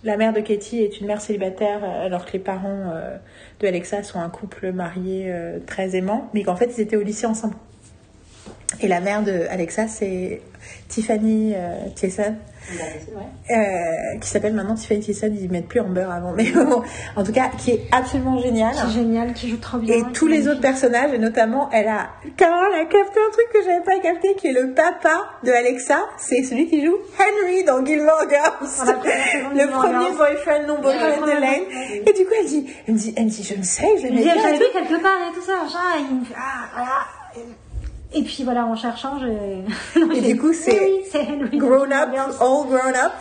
la 0.04 0.16
mère 0.16 0.32
de 0.32 0.40
Katie 0.40 0.80
est 0.82 1.00
une 1.00 1.06
mère 1.06 1.20
célibataire, 1.20 1.80
euh, 1.84 2.06
alors 2.06 2.24
que 2.24 2.32
les 2.32 2.38
parents 2.38 2.92
euh, 2.94 3.16
de 3.60 3.66
Alexa 3.66 4.02
sont 4.02 4.20
un 4.20 4.30
couple 4.30 4.72
marié 4.72 5.26
euh, 5.26 5.58
très 5.66 5.96
aimant, 5.96 6.30
mais 6.32 6.44
qu'en 6.44 6.56
fait, 6.56 6.72
ils 6.76 6.80
étaient 6.80 6.96
au 6.96 7.02
lycée 7.02 7.26
ensemble. 7.26 7.56
Et 8.80 8.88
la 8.88 9.00
mère 9.00 9.22
de 9.22 9.46
Alexa, 9.48 9.88
c'est 9.88 10.42
Tiffany 10.88 11.54
euh, 11.54 11.88
Thiessen, 11.94 12.36
Euh, 13.50 14.18
qui 14.20 14.28
s'appelle 14.28 14.54
maintenant 14.54 14.74
Tiffany 14.74 15.00
Thiessen, 15.00 15.36
ils 15.40 15.50
mettent 15.50 15.68
plus 15.68 15.80
en 15.80 15.88
beurre 15.88 16.10
avant, 16.10 16.32
mais 16.32 16.50
bon, 16.54 16.82
en 17.14 17.24
tout 17.24 17.32
cas, 17.32 17.50
qui 17.56 17.70
est 17.72 17.86
absolument 17.92 18.38
géniale. 18.38 18.74
Qui 18.74 18.86
est 18.86 19.02
génial, 19.02 19.32
qui 19.34 19.48
joue 19.48 19.56
trop 19.58 19.78
bien. 19.78 19.94
Et 19.94 20.02
tous 20.12 20.26
les 20.26 20.48
autres 20.48 20.60
personnages, 20.60 21.12
et 21.12 21.18
notamment, 21.18 21.70
elle 21.72 21.88
a, 21.88 22.08
Carole 22.36 22.74
a 22.74 22.84
capté 22.84 23.20
un 23.20 23.30
truc 23.30 23.46
que 23.52 23.62
j'avais 23.62 23.84
pas 23.84 23.98
capté, 24.02 24.34
qui 24.34 24.48
est 24.48 24.52
le 24.52 24.74
papa 24.74 25.30
de 25.44 25.52
Alexa. 25.52 25.98
C'est 26.18 26.42
celui 26.42 26.66
qui 26.66 26.84
joue 26.84 26.96
Henry 27.18 27.64
dans 27.64 27.84
Gilmore 27.84 28.26
Girls. 28.28 28.96
Le 29.54 29.66
premier 29.68 30.16
boyfriend 30.16 30.66
non 30.66 30.80
boyfriend 30.80 31.24
de 31.24 31.40
Lane. 31.40 32.02
Et 32.06 32.12
du 32.12 32.24
coup, 32.24 32.32
elle 32.38 32.46
dit, 32.46 32.66
elle 32.86 32.94
me 32.94 32.98
dit, 32.98 33.14
elle 33.16 33.24
me 33.24 33.30
dit, 33.30 33.42
je 33.42 33.54
ne 33.54 33.62
sais, 33.62 33.88
je 33.98 34.06
me 34.08 34.58
tout. 34.58 34.72
quelque 34.72 35.02
part 35.02 35.30
et 35.30 35.34
tout 35.34 35.42
ça, 35.42 35.52
et 35.98 36.02
il 36.10 36.20
me 36.20 36.24
fait, 36.24 36.34
ah, 36.36 36.66
voilà. 36.74 37.06
Et 38.16 38.22
puis 38.22 38.42
voilà, 38.44 38.66
en 38.66 38.74
cherchant, 38.76 39.18
j'ai. 39.20 40.00
Et 40.16 40.20
du 40.20 40.40
coup, 40.40 40.52
c'est 40.52 40.80
Oui. 41.12 41.58
Grown 41.58 41.92
up, 41.92 42.08
all 42.40 42.66
grown 42.66 42.94
up, 42.94 43.12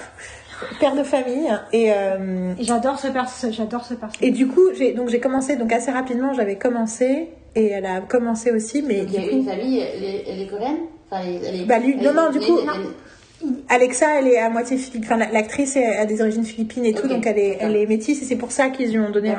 père 0.79 0.95
de 0.95 1.03
famille. 1.03 1.49
Et, 1.73 1.91
euh, 1.91 2.53
Et 2.57 2.63
j'adore 2.63 2.97
ce 2.99 3.07
perso, 3.07 3.47
j'adore 3.51 3.83
ce 3.85 3.93
perso. 3.93 4.15
et 4.21 4.31
du 4.31 4.47
coup, 4.47 4.61
j'ai, 4.77 4.93
donc 4.93 5.09
j'ai 5.09 5.19
commencé, 5.19 5.57
donc 5.57 5.71
assez 5.73 5.91
rapidement, 5.91 6.33
j'avais 6.33 6.55
commencé, 6.55 7.29
et 7.55 7.67
elle 7.67 7.85
a 7.85 7.99
commencé 8.01 8.51
aussi, 8.51 8.81
mais 8.81 9.01
Donc, 9.01 9.09
il 9.09 9.13
y 9.15 9.17
du 9.17 9.25
a 9.25 9.29
coup, 9.29 9.35
une 9.37 9.45
famille, 9.45 9.79
elle 9.79 10.03
est, 10.03 10.23
elle 10.27 10.41
est 10.41 10.47
coréenne? 10.47 10.77
Enfin, 11.11 11.23
elle, 11.25 11.35
est- 11.35 11.47
elle 11.49 11.61
est- 11.61 11.65
Bah, 11.65 11.79
lui- 11.79 11.95
non, 11.97 12.13
non, 12.13 12.29
du 12.31 12.39
coup, 12.39 12.57
elle- 12.59 12.65
non. 12.65 12.73
elle- 12.75 13.49
Alexa, 13.69 14.19
elle 14.19 14.27
est 14.27 14.39
à 14.39 14.49
moitié 14.49 14.77
philippine. 14.77 15.03
Enfin, 15.03 15.17
la- 15.17 15.29
l'actrice 15.31 15.77
a 15.77 16.05
des 16.05 16.21
origines 16.21 16.45
philippines 16.45 16.85
et 16.85 16.93
tout, 16.93 17.07
donc 17.07 17.27
elle 17.27 17.37
est, 17.37 17.57
elle 17.59 17.75
est 17.75 17.85
métisse 17.85 18.21
et 18.21 18.25
c'est 18.25 18.37
pour 18.37 18.51
ça 18.51 18.69
qu'ils 18.69 18.91
lui 18.91 18.99
ont 18.99 19.11
donné 19.11 19.35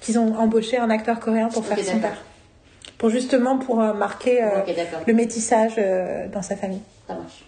qu'ils 0.00 0.18
ont 0.18 0.34
embauché 0.36 0.76
un 0.78 0.90
acteur 0.90 1.18
coréen 1.18 1.48
pour 1.48 1.64
faire 1.64 1.78
son 1.82 1.98
père. 1.98 2.22
Pour 3.02 3.10
justement 3.10 3.58
pour 3.58 3.80
euh, 3.82 3.92
marquer 3.92 4.42
euh, 4.42 4.48
le 5.06 5.12
métissage 5.12 5.72
euh, 5.76 6.28
dans 6.28 6.40
sa 6.40 6.56
famille. 6.56 6.80
Ça 7.06 7.14
marche. 7.14 7.44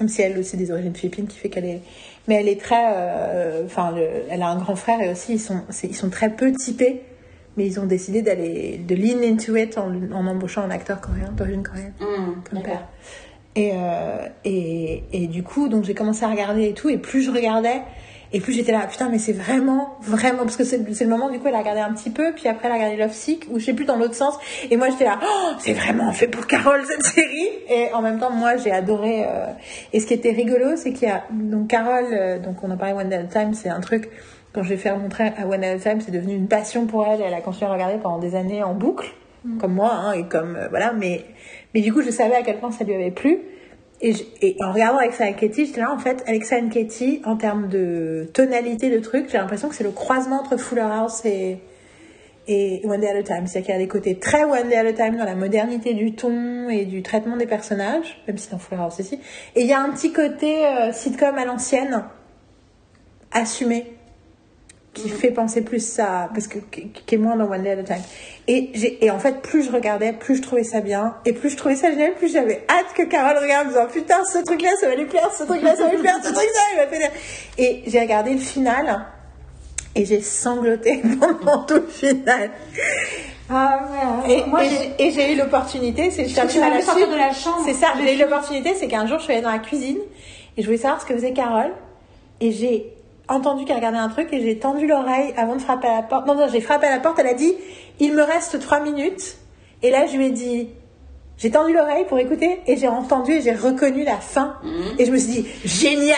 Même 0.00 0.08
si 0.08 0.22
elle 0.22 0.38
aussi 0.38 0.56
des 0.56 0.70
origines 0.70 0.94
philippines, 0.94 1.26
qui 1.26 1.36
fait 1.38 1.48
qu'elle 1.50 1.64
est. 1.66 1.80
Mais 2.28 2.36
elle 2.36 2.48
est 2.48 2.60
très. 2.60 2.84
Enfin, 3.64 3.92
le- 3.92 4.24
elle 4.30 4.42
a 4.42 4.48
un 4.48 4.56
grand 4.58 4.76
frère 4.76 5.00
et 5.00 5.10
aussi 5.10 5.34
ils 5.34 5.40
sont, 5.40 5.60
ils 5.82 5.94
sont 5.96 6.08
très 6.10 6.30
peu 6.30 6.52
typés. 6.52 7.02
Mais 7.56 7.66
ils 7.66 7.80
ont 7.80 7.86
décidé 7.86 8.20
d'aller 8.22 8.78
de 8.78 8.94
lean 8.94 9.22
into 9.22 9.56
it 9.56 9.76
en, 9.78 9.90
en 10.12 10.26
embauchant 10.26 10.62
un 10.62 10.70
acteur 10.70 11.00
coréen 11.00 11.32
d'origine 11.36 11.62
coréenne 11.62 11.94
Hum, 12.00 12.42
comme 12.48 12.62
père. 12.62 12.86
Et, 13.56 13.72
euh, 13.74 14.26
et, 14.44 15.02
et 15.12 15.26
du 15.26 15.42
coup, 15.42 15.68
donc 15.68 15.84
j'ai 15.84 15.94
commencé 15.94 16.22
à 16.24 16.28
regarder 16.28 16.68
et 16.68 16.74
tout, 16.74 16.90
et 16.90 16.98
plus 16.98 17.22
je 17.22 17.30
regardais, 17.30 17.80
Et 18.32 18.40
plus 18.40 18.52
j'étais 18.52 18.72
là, 18.72 18.86
putain, 18.90 19.08
mais 19.08 19.18
c'est 19.18 19.32
vraiment, 19.32 19.96
vraiment, 20.00 20.38
parce 20.38 20.56
que 20.56 20.64
c'est 20.64 20.78
le 20.78 21.06
moment, 21.10 21.30
du 21.30 21.38
coup, 21.38 21.46
elle 21.48 21.54
a 21.54 21.58
regardé 21.60 21.80
un 21.80 21.92
petit 21.92 22.10
peu, 22.10 22.32
puis 22.34 22.48
après, 22.48 22.66
elle 22.68 22.72
a 22.72 22.76
regardé 22.76 22.96
Love 22.96 23.12
Sick, 23.12 23.46
ou 23.50 23.58
je 23.58 23.66
sais 23.66 23.72
plus, 23.72 23.84
dans 23.84 23.96
l'autre 23.96 24.14
sens. 24.14 24.34
Et 24.70 24.76
moi, 24.76 24.88
j'étais 24.90 25.04
là, 25.04 25.18
oh, 25.22 25.52
c'est 25.58 25.72
vraiment 25.74 26.10
fait 26.12 26.26
pour 26.26 26.46
Carole, 26.46 26.82
cette 26.84 27.02
série. 27.14 27.48
Et 27.68 27.92
en 27.94 28.02
même 28.02 28.18
temps, 28.18 28.30
moi, 28.30 28.56
j'ai 28.56 28.72
adoré. 28.72 29.24
euh, 29.24 29.46
Et 29.92 30.00
ce 30.00 30.06
qui 30.06 30.14
était 30.14 30.32
rigolo, 30.32 30.76
c'est 30.76 30.92
qu'il 30.92 31.08
y 31.08 31.10
a, 31.10 31.24
donc, 31.30 31.68
Carole, 31.68 32.06
euh, 32.12 32.38
donc, 32.38 32.56
on 32.62 32.70
en 32.70 32.76
parlait 32.76 32.94
One 32.94 33.08
Day 33.08 33.16
at 33.16 33.20
a 33.20 33.24
Time, 33.44 33.54
c'est 33.54 33.68
un 33.68 33.80
truc, 33.80 34.08
quand 34.52 34.62
je 34.62 34.70
vais 34.70 34.76
faire 34.76 34.98
montrer 34.98 35.32
à 35.38 35.46
One 35.46 35.60
Day 35.60 35.68
at 35.68 35.74
a 35.74 35.78
Time, 35.78 36.00
c'est 36.00 36.10
devenu 36.12 36.34
une 36.34 36.48
passion 36.48 36.86
pour 36.86 37.06
elle. 37.06 37.20
Elle 37.20 37.34
a 37.34 37.40
continué 37.40 37.70
à 37.70 37.74
regarder 37.74 37.98
pendant 37.98 38.18
des 38.18 38.34
années 38.34 38.62
en 38.62 38.74
boucle, 38.74 39.06
comme 39.60 39.74
moi, 39.74 39.92
hein, 39.92 40.12
et 40.12 40.24
comme, 40.24 40.56
euh, 40.56 40.66
voilà, 40.68 40.92
mais, 40.92 41.24
mais 41.74 41.80
du 41.80 41.92
coup, 41.92 42.02
je 42.02 42.10
savais 42.10 42.34
à 42.34 42.42
quel 42.42 42.58
point 42.58 42.72
ça 42.72 42.82
lui 42.84 42.94
avait 42.94 43.12
plu. 43.12 43.38
Et, 44.02 44.56
en 44.60 44.72
regardant 44.72 44.98
Alexa 44.98 45.28
et 45.28 45.34
Katie, 45.34 45.66
j'étais 45.66 45.80
là, 45.80 45.90
en 45.90 45.98
fait, 45.98 46.22
Alexa 46.26 46.58
et 46.58 46.68
Katie, 46.68 47.22
en 47.24 47.36
termes 47.36 47.68
de 47.68 48.28
tonalité 48.34 48.90
de 48.90 48.98
truc, 48.98 49.26
j'ai 49.30 49.38
l'impression 49.38 49.68
que 49.68 49.74
c'est 49.74 49.84
le 49.84 49.90
croisement 49.90 50.40
entre 50.40 50.58
Fuller 50.58 50.82
House 50.82 51.24
et, 51.24 51.58
et 52.46 52.82
One 52.84 53.00
Day 53.00 53.08
at 53.08 53.18
a 53.18 53.22
Time. 53.22 53.46
C'est-à-dire 53.46 53.62
qu'il 53.62 53.74
y 53.74 53.76
a 53.76 53.80
des 53.80 53.88
côtés 53.88 54.18
très 54.18 54.44
One 54.44 54.68
Day 54.68 54.76
at 54.76 54.86
a 54.86 54.92
Time 54.92 55.16
dans 55.16 55.24
la 55.24 55.34
modernité 55.34 55.94
du 55.94 56.14
ton 56.14 56.68
et 56.68 56.84
du 56.84 57.02
traitement 57.02 57.36
des 57.38 57.46
personnages, 57.46 58.22
même 58.26 58.36
si 58.36 58.50
dans 58.50 58.58
Fuller 58.58 58.82
House 58.82 59.00
aussi. 59.00 59.18
Et 59.54 59.62
il 59.62 59.66
y 59.66 59.72
a 59.72 59.80
un 59.80 59.90
petit 59.90 60.12
côté 60.12 60.66
euh, 60.66 60.92
sitcom 60.92 61.36
à 61.36 61.46
l'ancienne, 61.46 62.04
assumé, 63.32 63.95
qui 64.96 65.10
fait 65.10 65.30
penser 65.30 65.60
plus 65.60 65.86
ça, 65.86 66.30
parce 66.32 66.48
que 66.48 66.58
qui 66.58 67.14
est 67.14 67.18
moins 67.18 67.36
dans 67.36 67.44
One 67.44 67.62
Day 67.62 67.72
at 67.72 67.80
a 67.80 67.82
Time. 67.82 68.02
Et, 68.48 68.70
j'ai, 68.74 69.04
et 69.04 69.10
en 69.10 69.18
fait, 69.18 69.42
plus 69.42 69.64
je 69.64 69.70
regardais, 69.70 70.14
plus 70.14 70.36
je 70.36 70.42
trouvais 70.42 70.64
ça 70.64 70.80
bien, 70.80 71.16
et 71.26 71.32
plus 71.34 71.50
je 71.50 71.56
trouvais 71.56 71.76
ça 71.76 71.90
génial, 71.90 72.14
plus 72.14 72.32
j'avais 72.32 72.64
hâte 72.70 72.94
que 72.96 73.02
Carole 73.02 73.36
regarde 73.36 73.66
en 73.66 73.70
disant 73.70 73.86
putain, 73.92 74.24
ce 74.24 74.38
truc-là, 74.38 74.70
ça 74.80 74.88
va 74.88 74.94
lui 74.94 75.04
plaire, 75.04 75.30
ce 75.36 75.44
truc-là, 75.44 75.76
ça 75.76 75.84
va 75.84 75.92
lui 75.92 75.98
plaire, 75.98 76.16
ce 76.22 76.32
truc-là, 76.32 76.60
il 76.72 76.76
va 76.78 76.86
faire. 76.86 77.10
Et 77.58 77.82
j'ai 77.86 78.00
regardé 78.00 78.32
le 78.32 78.38
final, 78.38 79.06
et 79.94 80.06
j'ai 80.06 80.22
sangloté 80.22 81.02
pendant 81.20 81.64
tout 81.64 81.74
le 81.74 81.86
final. 81.86 82.50
Ah 83.50 83.80
ouais, 84.26 84.38
Et, 84.38 84.44
moi 84.46 84.62
et 84.64 85.10
j'ai. 85.10 85.32
eu 85.32 85.36
l'opportunité, 85.36 86.10
c'est 86.10 86.24
je 86.24 86.28
Tu 86.28 86.34
sortir 86.34 87.08
de 87.08 87.16
la 87.16 87.32
chambre. 87.32 87.62
C'est 87.64 87.74
ça, 87.74 87.88
j'ai 88.02 88.14
eu 88.16 88.18
l'opportunité, 88.18 88.74
c'est 88.74 88.88
qu'un 88.88 89.06
jour 89.06 89.18
je 89.18 89.24
suis 89.24 89.34
allée 89.34 89.42
dans 89.42 89.52
la 89.52 89.60
cuisine 89.60 89.98
et 90.56 90.62
je 90.62 90.66
voulais 90.66 90.78
savoir 90.78 91.00
ce 91.00 91.06
que 91.06 91.14
faisait 91.14 91.32
Carole 91.32 91.72
et 92.40 92.50
j'ai 92.50 92.95
entendu 93.28 93.64
qu'elle 93.64 93.76
regardait 93.76 93.98
un 93.98 94.08
truc 94.08 94.28
et 94.32 94.40
j'ai 94.40 94.58
tendu 94.58 94.86
l'oreille 94.86 95.32
avant 95.36 95.56
de 95.56 95.60
frapper 95.62 95.88
à 95.88 95.96
la 95.96 96.02
porte. 96.02 96.26
Non, 96.26 96.34
non, 96.34 96.46
j'ai 96.50 96.60
frappé 96.60 96.86
à 96.86 96.90
la 96.90 97.00
porte, 97.00 97.18
elle 97.18 97.26
a 97.28 97.34
dit 97.34 97.54
il 98.00 98.12
me 98.14 98.22
reste 98.22 98.60
trois 98.60 98.80
minutes 98.80 99.36
et 99.82 99.90
là 99.90 100.06
je 100.06 100.16
lui 100.16 100.26
ai 100.26 100.30
dit 100.30 100.68
j'ai 101.38 101.50
tendu 101.50 101.74
l'oreille 101.74 102.06
pour 102.08 102.18
écouter 102.18 102.62
et 102.66 102.78
j'ai 102.78 102.88
entendu 102.88 103.32
et 103.32 103.40
j'ai 103.42 103.52
reconnu 103.52 104.04
la 104.04 104.16
fin 104.16 104.54
et 104.98 105.04
je 105.04 105.10
me 105.12 105.18
suis 105.18 105.32
dit 105.42 105.46
génial, 105.66 106.16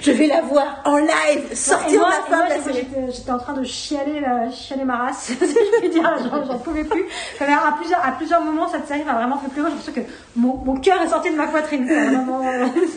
je 0.00 0.12
vais 0.12 0.26
la 0.28 0.42
voir 0.42 0.80
en 0.84 0.96
live 0.98 1.54
sortir 1.54 1.98
moi, 2.00 2.08
la 2.10 2.36
fin 2.36 2.44
de 2.44 2.50
la 2.50 2.56
j'étais- 2.58 2.72
série. 2.72 2.86
j'étais 2.94 3.12
j'étais 3.12 3.30
en 3.32 3.38
train 3.38 3.54
de 3.54 3.64
chialer, 3.64 4.20
la- 4.20 4.48
chialer 4.52 4.84
ma 4.84 4.96
race, 4.98 5.32
je 5.40 5.80
peux 5.80 5.88
dire, 5.88 6.08
j'en 6.46 6.58
pouvais 6.58 6.84
plus. 6.84 7.04
J'avais- 7.40 7.52
À 7.52 7.74
plusieurs, 7.78 8.04
à 8.06 8.12
plusieurs 8.12 8.44
moments, 8.44 8.68
cette 8.68 8.86
série 8.86 9.02
m'a 9.02 9.14
vraiment 9.14 9.38
fait 9.38 9.48
pleurer. 9.48 9.70
J'ai 9.70 9.76
l'impression 9.76 10.02
que 10.02 10.08
mon, 10.40 10.54
mon 10.64 10.76
cœur 10.76 11.02
est 11.02 11.08
sorti 11.08 11.30
de 11.32 11.36
ma 11.36 11.48
poitrine. 11.48 11.84
Vraiment, 11.86 12.40
euh, 12.44 12.66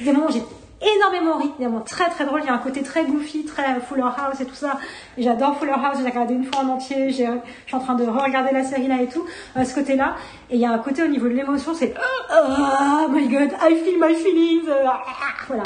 des, 0.00 0.12
moments 0.12 0.26
où 0.28 0.32
j'ai 0.32 0.42
énormément 0.96 1.38
moments 1.58 1.80
très 1.80 2.08
très 2.10 2.24
drôles. 2.24 2.40
Il 2.42 2.46
y 2.46 2.50
a 2.50 2.54
un 2.54 2.58
côté 2.58 2.82
très 2.82 3.04
goofy, 3.04 3.44
très 3.44 3.80
Fuller 3.80 4.02
House 4.02 4.40
et 4.40 4.44
tout 4.44 4.54
ça. 4.54 4.78
J'adore 5.18 5.58
Fuller 5.58 5.72
House, 5.72 5.98
j'ai 6.00 6.08
regardé 6.08 6.34
une 6.34 6.44
fois 6.44 6.62
en 6.64 6.68
entier. 6.68 7.10
Je 7.10 7.14
suis 7.14 7.26
en 7.72 7.80
train 7.80 7.94
de 7.94 8.04
re-regarder 8.04 8.52
la 8.52 8.64
série 8.64 8.88
là 8.88 9.00
et 9.00 9.08
tout, 9.08 9.24
à 9.54 9.64
ce 9.64 9.74
côté-là. 9.74 10.16
Et 10.50 10.56
il 10.56 10.60
y 10.60 10.66
a 10.66 10.72
un 10.72 10.78
côté 10.78 11.02
au 11.02 11.08
niveau 11.08 11.28
de 11.28 11.34
l'émotion, 11.34 11.74
c'est 11.74 11.94
oh, 11.94 13.08
my 13.10 13.28
god, 13.28 13.50
I 13.60 13.76
feel 13.76 13.98
my 13.98 14.14
feelings. 14.14 14.68
euh, 14.68 14.84
ah, 14.86 15.02
ah, 15.06 15.34
voilà. 15.46 15.62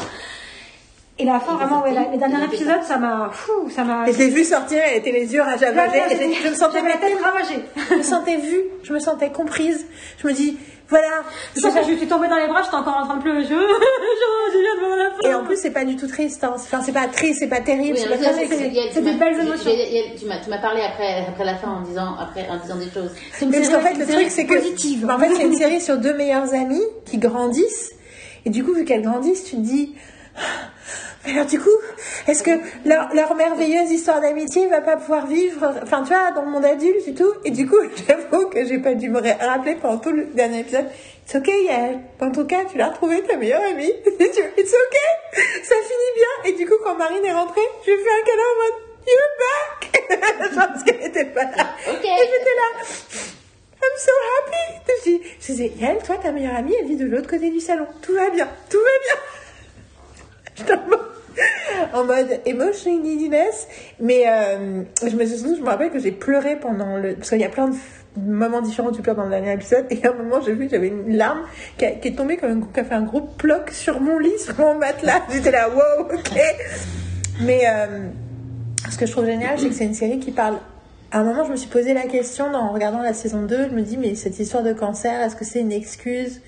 Et 1.18 1.24
la 1.24 1.40
fin, 1.40 1.54
vraiment, 1.56 1.82
ouais, 1.82 1.94
la- 1.94 2.10
les 2.12 2.18
derniers 2.18 2.44
épisodes, 2.44 2.82
ça 2.82 2.98
m'a, 2.98 3.30
fou, 3.32 3.70
ça 3.74 3.84
m'a. 3.84 4.06
Et 4.06 4.12
je 4.12 4.18
l'ai 4.18 4.28
vue 4.28 4.44
sortir, 4.44 4.82
elle 4.86 4.98
était 4.98 5.12
les 5.12 5.32
yeux 5.32 5.40
ravagés 5.40 5.66
j'ai- 6.10 6.34
je 6.44 6.48
me 6.50 6.54
sentais 6.54 6.82
la 6.82 6.98
tête 6.98 7.18
ravagée. 7.22 7.60
je 7.90 7.94
me 7.94 8.02
sentais 8.02 8.36
vue, 8.36 8.60
je 8.82 8.92
me 8.92 8.98
sentais 8.98 9.30
comprise. 9.30 9.86
Je 10.18 10.26
me 10.28 10.32
dis, 10.34 10.58
voilà. 10.90 11.08
Je 11.56 11.62
pense 11.62 11.72
que 11.74 11.80
je 11.90 11.96
suis 11.96 12.06
tombée 12.06 12.28
dans 12.28 12.36
les 12.36 12.46
bras, 12.48 12.60
j'étais 12.62 12.76
encore 12.76 12.98
en 12.98 13.04
train 13.06 13.16
de 13.16 13.22
pleurer. 13.22 13.44
Je, 13.44 13.48
je, 13.48 13.54
je 13.54 14.58
viens 14.58 14.74
de 14.76 14.80
voir 14.86 14.96
la 14.98 15.10
fin. 15.10 15.30
Et 15.30 15.34
en 15.34 15.42
plus, 15.44 15.56
c'est 15.56 15.70
pas 15.70 15.86
du 15.86 15.96
tout 15.96 16.06
triste. 16.06 16.44
hein. 16.44 16.52
Enfin, 16.54 16.82
c'est 16.84 16.92
pas 16.92 17.06
triste, 17.06 17.38
c'est 17.40 17.48
pas 17.48 17.60
terrible, 17.60 17.96
Oui, 17.96 18.02
c'est 18.02 18.08
des 19.00 19.12
m'as- 19.12 19.16
belles 19.16 19.40
émotions. 19.40 19.70
Tu 20.18 20.26
m'as 20.26 20.38
tu 20.38 20.50
m'as 20.50 20.58
parlé 20.58 20.82
après, 20.82 21.24
après 21.26 21.44
la 21.46 21.54
fin 21.54 21.68
en 21.68 21.80
disant, 21.80 22.14
après, 22.20 22.46
en 22.50 22.58
disant 22.58 22.76
des 22.76 22.90
choses. 22.90 23.10
C'est 23.32 23.46
une 23.46 23.52
Mais 23.52 23.60
parce 23.60 23.70
série- 23.70 23.82
qu'en 23.82 23.88
fait, 23.88 23.98
le 23.98 24.06
truc, 24.06 24.26
c'est 24.30 24.44
que. 24.44 24.54
positive. 24.54 25.08
En 25.10 25.18
fait, 25.18 25.30
c'est 25.34 25.44
une 25.44 25.56
série 25.56 25.80
sur 25.80 25.96
deux 25.96 26.12
meilleures 26.14 26.52
amies 26.52 26.84
qui 27.06 27.16
grandissent. 27.16 27.92
Et 28.44 28.50
du 28.50 28.62
coup, 28.62 28.74
vu 28.74 28.84
qu'elles 28.84 29.00
grandissent, 29.02 29.44
tu 29.44 29.56
te 29.56 29.60
dis. 29.62 29.94
Alors, 31.28 31.46
du 31.46 31.58
coup, 31.58 31.76
est-ce 32.28 32.42
que 32.42 32.50
leur, 32.84 33.12
leur 33.12 33.34
merveilleuse 33.34 33.90
histoire 33.90 34.20
d'amitié 34.20 34.68
va 34.68 34.80
pas 34.80 34.96
pouvoir 34.96 35.26
vivre, 35.26 35.74
enfin, 35.82 36.02
tu 36.02 36.08
vois, 36.10 36.30
dans 36.30 36.42
le 36.42 36.50
monde 36.50 36.64
adulte 36.64 37.08
et 37.08 37.14
tout? 37.14 37.32
Et 37.44 37.50
du 37.50 37.68
coup, 37.68 37.78
j'avoue 38.08 38.48
que 38.48 38.64
j'ai 38.64 38.78
pas 38.78 38.94
dû 38.94 39.10
me 39.10 39.20
rappeler 39.20 39.74
pendant 39.74 39.98
tout 39.98 40.12
le 40.12 40.26
dernier 40.26 40.60
épisode. 40.60 40.86
It's 41.24 41.34
okay, 41.34 41.64
Yael. 41.64 41.98
En 42.20 42.30
tout 42.30 42.46
cas, 42.46 42.64
tu 42.70 42.78
l'as 42.78 42.90
retrouvé 42.90 43.22
ta 43.22 43.36
meilleure 43.36 43.62
amie. 43.62 43.92
It's 44.06 44.38
okay. 44.38 45.42
Ça 45.64 45.74
finit 45.74 46.14
bien. 46.14 46.50
Et 46.50 46.52
du 46.52 46.66
coup, 46.66 46.76
quand 46.84 46.94
Marine 46.96 47.24
est 47.24 47.32
rentrée, 47.32 47.60
je 47.84 47.90
lui 47.90 48.00
ai 48.00 48.04
fait 48.04 48.10
un 48.10 48.24
câlin 48.24 48.42
en 48.52 48.56
mode 48.62 48.86
You're 49.08 49.34
back. 49.42 50.54
Genre, 50.54 50.66
parce 50.68 50.84
qu'elle 50.84 51.06
était 51.06 51.24
pas 51.24 51.44
là. 51.44 51.66
Ok. 51.88 52.04
Et 52.04 52.04
j'étais 52.04 52.54
là. 52.54 52.84
I'm 53.82 53.98
so 53.98 54.12
happy. 54.38 54.82
Je 54.86 55.10
dis, 55.10 55.22
je 55.40 55.46
disais, 55.46 55.72
Yael, 55.80 55.98
toi, 56.04 56.16
ta 56.16 56.30
meilleure 56.30 56.54
amie, 56.54 56.74
elle 56.78 56.86
vit 56.86 56.96
de 56.96 57.06
l'autre 57.06 57.28
côté 57.28 57.50
du 57.50 57.60
salon. 57.60 57.86
Tout 58.02 58.14
va 58.14 58.30
bien, 58.30 58.48
tout 58.70 58.78
va 58.78 58.84
bien. 59.04 59.22
En 61.92 62.04
mode- 62.04 62.40
emotional 62.46 63.00
neediness. 63.02 63.68
Mais 64.00 64.24
euh, 64.26 64.82
je 65.06 65.14
me 65.16 65.24
suis 65.26 65.38
je 65.38 65.60
me 65.60 65.66
rappelle 65.66 65.90
que 65.90 65.98
j'ai 65.98 66.12
pleuré 66.12 66.56
pendant 66.56 66.96
le. 66.96 67.14
Parce 67.14 67.30
qu'il 67.30 67.40
y 67.40 67.44
a 67.44 67.48
plein 67.48 67.68
de 67.68 67.74
moments 68.16 68.62
différents 68.62 68.88
où 68.88 68.92
tu 68.94 69.02
pleures 69.02 69.14
dans 69.16 69.24
le 69.24 69.30
dernier 69.30 69.52
épisode. 69.52 69.84
Et 69.90 70.04
à 70.06 70.10
un 70.10 70.14
moment, 70.14 70.40
j'ai 70.40 70.52
vu 70.52 70.66
que 70.66 70.70
j'avais 70.70 70.88
une 70.88 71.16
larme 71.16 71.40
qui 71.78 71.84
est 71.84 72.16
tombée 72.16 72.36
comme 72.38 72.50
un, 72.50 72.60
qui 72.72 72.80
a 72.80 72.84
fait 72.84 72.94
un 72.94 73.02
gros 73.02 73.20
ploc 73.20 73.70
sur 73.70 74.00
mon 74.00 74.18
lit, 74.18 74.38
sur 74.38 74.58
mon 74.58 74.74
matelas. 74.76 75.22
J'étais 75.30 75.50
là, 75.50 75.68
wow, 75.68 76.04
ok. 76.14 76.40
Mais 77.42 77.64
euh, 77.68 78.08
ce 78.90 78.96
que 78.96 79.04
je 79.06 79.12
trouve 79.12 79.26
génial, 79.26 79.58
c'est 79.58 79.68
que 79.68 79.74
c'est 79.74 79.84
une 79.84 79.94
série 79.94 80.18
qui 80.18 80.30
parle. 80.30 80.58
À 81.12 81.20
un 81.20 81.24
moment, 81.24 81.44
je 81.44 81.50
me 81.50 81.56
suis 81.56 81.68
posé 81.68 81.92
la 81.94 82.02
question 82.02 82.46
en 82.54 82.72
regardant 82.72 83.00
la 83.02 83.12
saison 83.14 83.42
2. 83.42 83.68
Je 83.70 83.74
me 83.74 83.82
dis, 83.82 83.96
mais 83.98 84.14
cette 84.14 84.38
histoire 84.38 84.62
de 84.62 84.72
cancer, 84.72 85.20
est-ce 85.20 85.36
que 85.36 85.44
c'est 85.44 85.60
une 85.60 85.72
excuse 85.72 86.40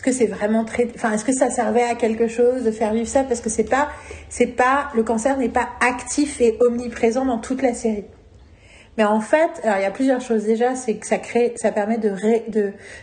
Est-ce 0.00 0.12
que 0.12 0.16
c'est 0.16 0.28
vraiment 0.28 0.64
très. 0.64 0.88
Enfin, 0.94 1.12
est-ce 1.12 1.26
que 1.26 1.32
ça 1.34 1.50
servait 1.50 1.82
à 1.82 1.94
quelque 1.94 2.26
chose 2.26 2.64
de 2.64 2.70
faire 2.70 2.94
vivre 2.94 3.06
ça? 3.06 3.22
Parce 3.22 3.42
que 3.42 3.50
c'est 3.50 3.68
pas. 3.68 3.90
C'est 4.30 4.46
pas. 4.46 4.88
Le 4.94 5.02
cancer 5.02 5.36
n'est 5.36 5.50
pas 5.50 5.68
actif 5.86 6.40
et 6.40 6.56
omniprésent 6.60 7.26
dans 7.26 7.36
toute 7.36 7.60
la 7.60 7.74
série. 7.74 8.06
Mais 8.96 9.04
en 9.04 9.20
fait, 9.20 9.50
alors 9.62 9.76
il 9.76 9.82
y 9.82 9.84
a 9.84 9.90
plusieurs 9.90 10.22
choses. 10.22 10.44
Déjà, 10.44 10.74
c'est 10.74 10.94
que 10.94 11.06
ça 11.06 11.18
crée. 11.18 11.52
Ça 11.56 11.70
permet 11.70 11.98
de, 11.98 12.14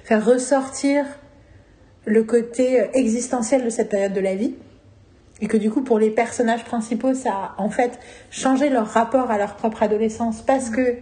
faire 0.06 0.26
ressortir 0.26 1.06
le 2.06 2.24
côté 2.24 2.82
euh, 2.82 2.88
existentiel 2.95 3.64
de 3.64 3.69
cette 3.69 3.90
période 3.90 4.14
de 4.14 4.19
la 4.19 4.34
vie. 4.34 4.56
Et 5.40 5.48
que 5.48 5.58
du 5.58 5.69
coup, 5.69 5.84
pour 5.84 6.00
les 6.00 6.09
personnages 6.09 6.64
principaux, 6.64 7.14
ça 7.14 7.30
a 7.30 7.56
en 7.59 7.69
fait 7.69 8.00
changé 8.32 8.69
leur 8.69 8.88
rapport 8.88 9.30
à 9.30 9.38
leur 9.38 9.56
propre 9.56 9.84
adolescence 9.84 10.42
parce 10.42 10.72
que, 10.72 10.95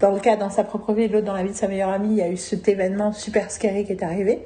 dans 0.00 0.10
le 0.10 0.20
cas 0.20 0.36
dans 0.36 0.48
sa 0.48 0.64
propre 0.64 0.94
vie 0.94 1.02
et 1.02 1.08
l'autre 1.08 1.26
dans 1.26 1.34
la 1.34 1.42
vie 1.42 1.50
de 1.50 1.54
sa 1.54 1.68
meilleure 1.68 1.90
amie, 1.90 2.12
il 2.12 2.16
y 2.16 2.22
a 2.22 2.30
eu 2.30 2.38
cet 2.38 2.66
événement 2.66 3.12
super 3.12 3.50
scary 3.50 3.84
qui 3.84 3.92
est 3.92 4.02
arrivé. 4.02 4.40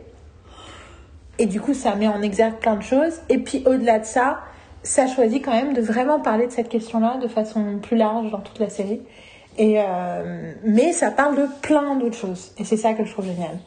Et 1.38 1.46
du 1.46 1.60
coup, 1.60 1.74
ça 1.74 1.94
met 1.94 2.08
en 2.08 2.20
exergue 2.22 2.56
plein 2.56 2.76
de 2.76 2.82
choses. 2.82 3.20
Et 3.28 3.38
puis, 3.38 3.62
au-delà 3.66 3.98
de 3.98 4.04
ça, 4.04 4.40
ça 4.82 5.06
choisit 5.06 5.44
quand 5.44 5.52
même 5.52 5.74
de 5.74 5.80
vraiment 5.80 6.20
parler 6.20 6.46
de 6.46 6.52
cette 6.52 6.68
question-là 6.68 7.18
de 7.18 7.28
façon 7.28 7.78
plus 7.80 7.96
large 7.96 8.30
dans 8.30 8.40
toute 8.40 8.58
la 8.58 8.70
série. 8.70 9.00
Et 9.56 9.76
euh, 9.78 10.52
mais 10.64 10.92
ça 10.92 11.10
parle 11.10 11.36
de 11.36 11.46
plein 11.62 11.96
d'autres 11.96 12.16
choses. 12.16 12.52
Et 12.58 12.64
c'est 12.64 12.76
ça 12.76 12.94
que 12.94 13.04
je 13.04 13.12
trouve 13.12 13.26
génial. 13.26 13.58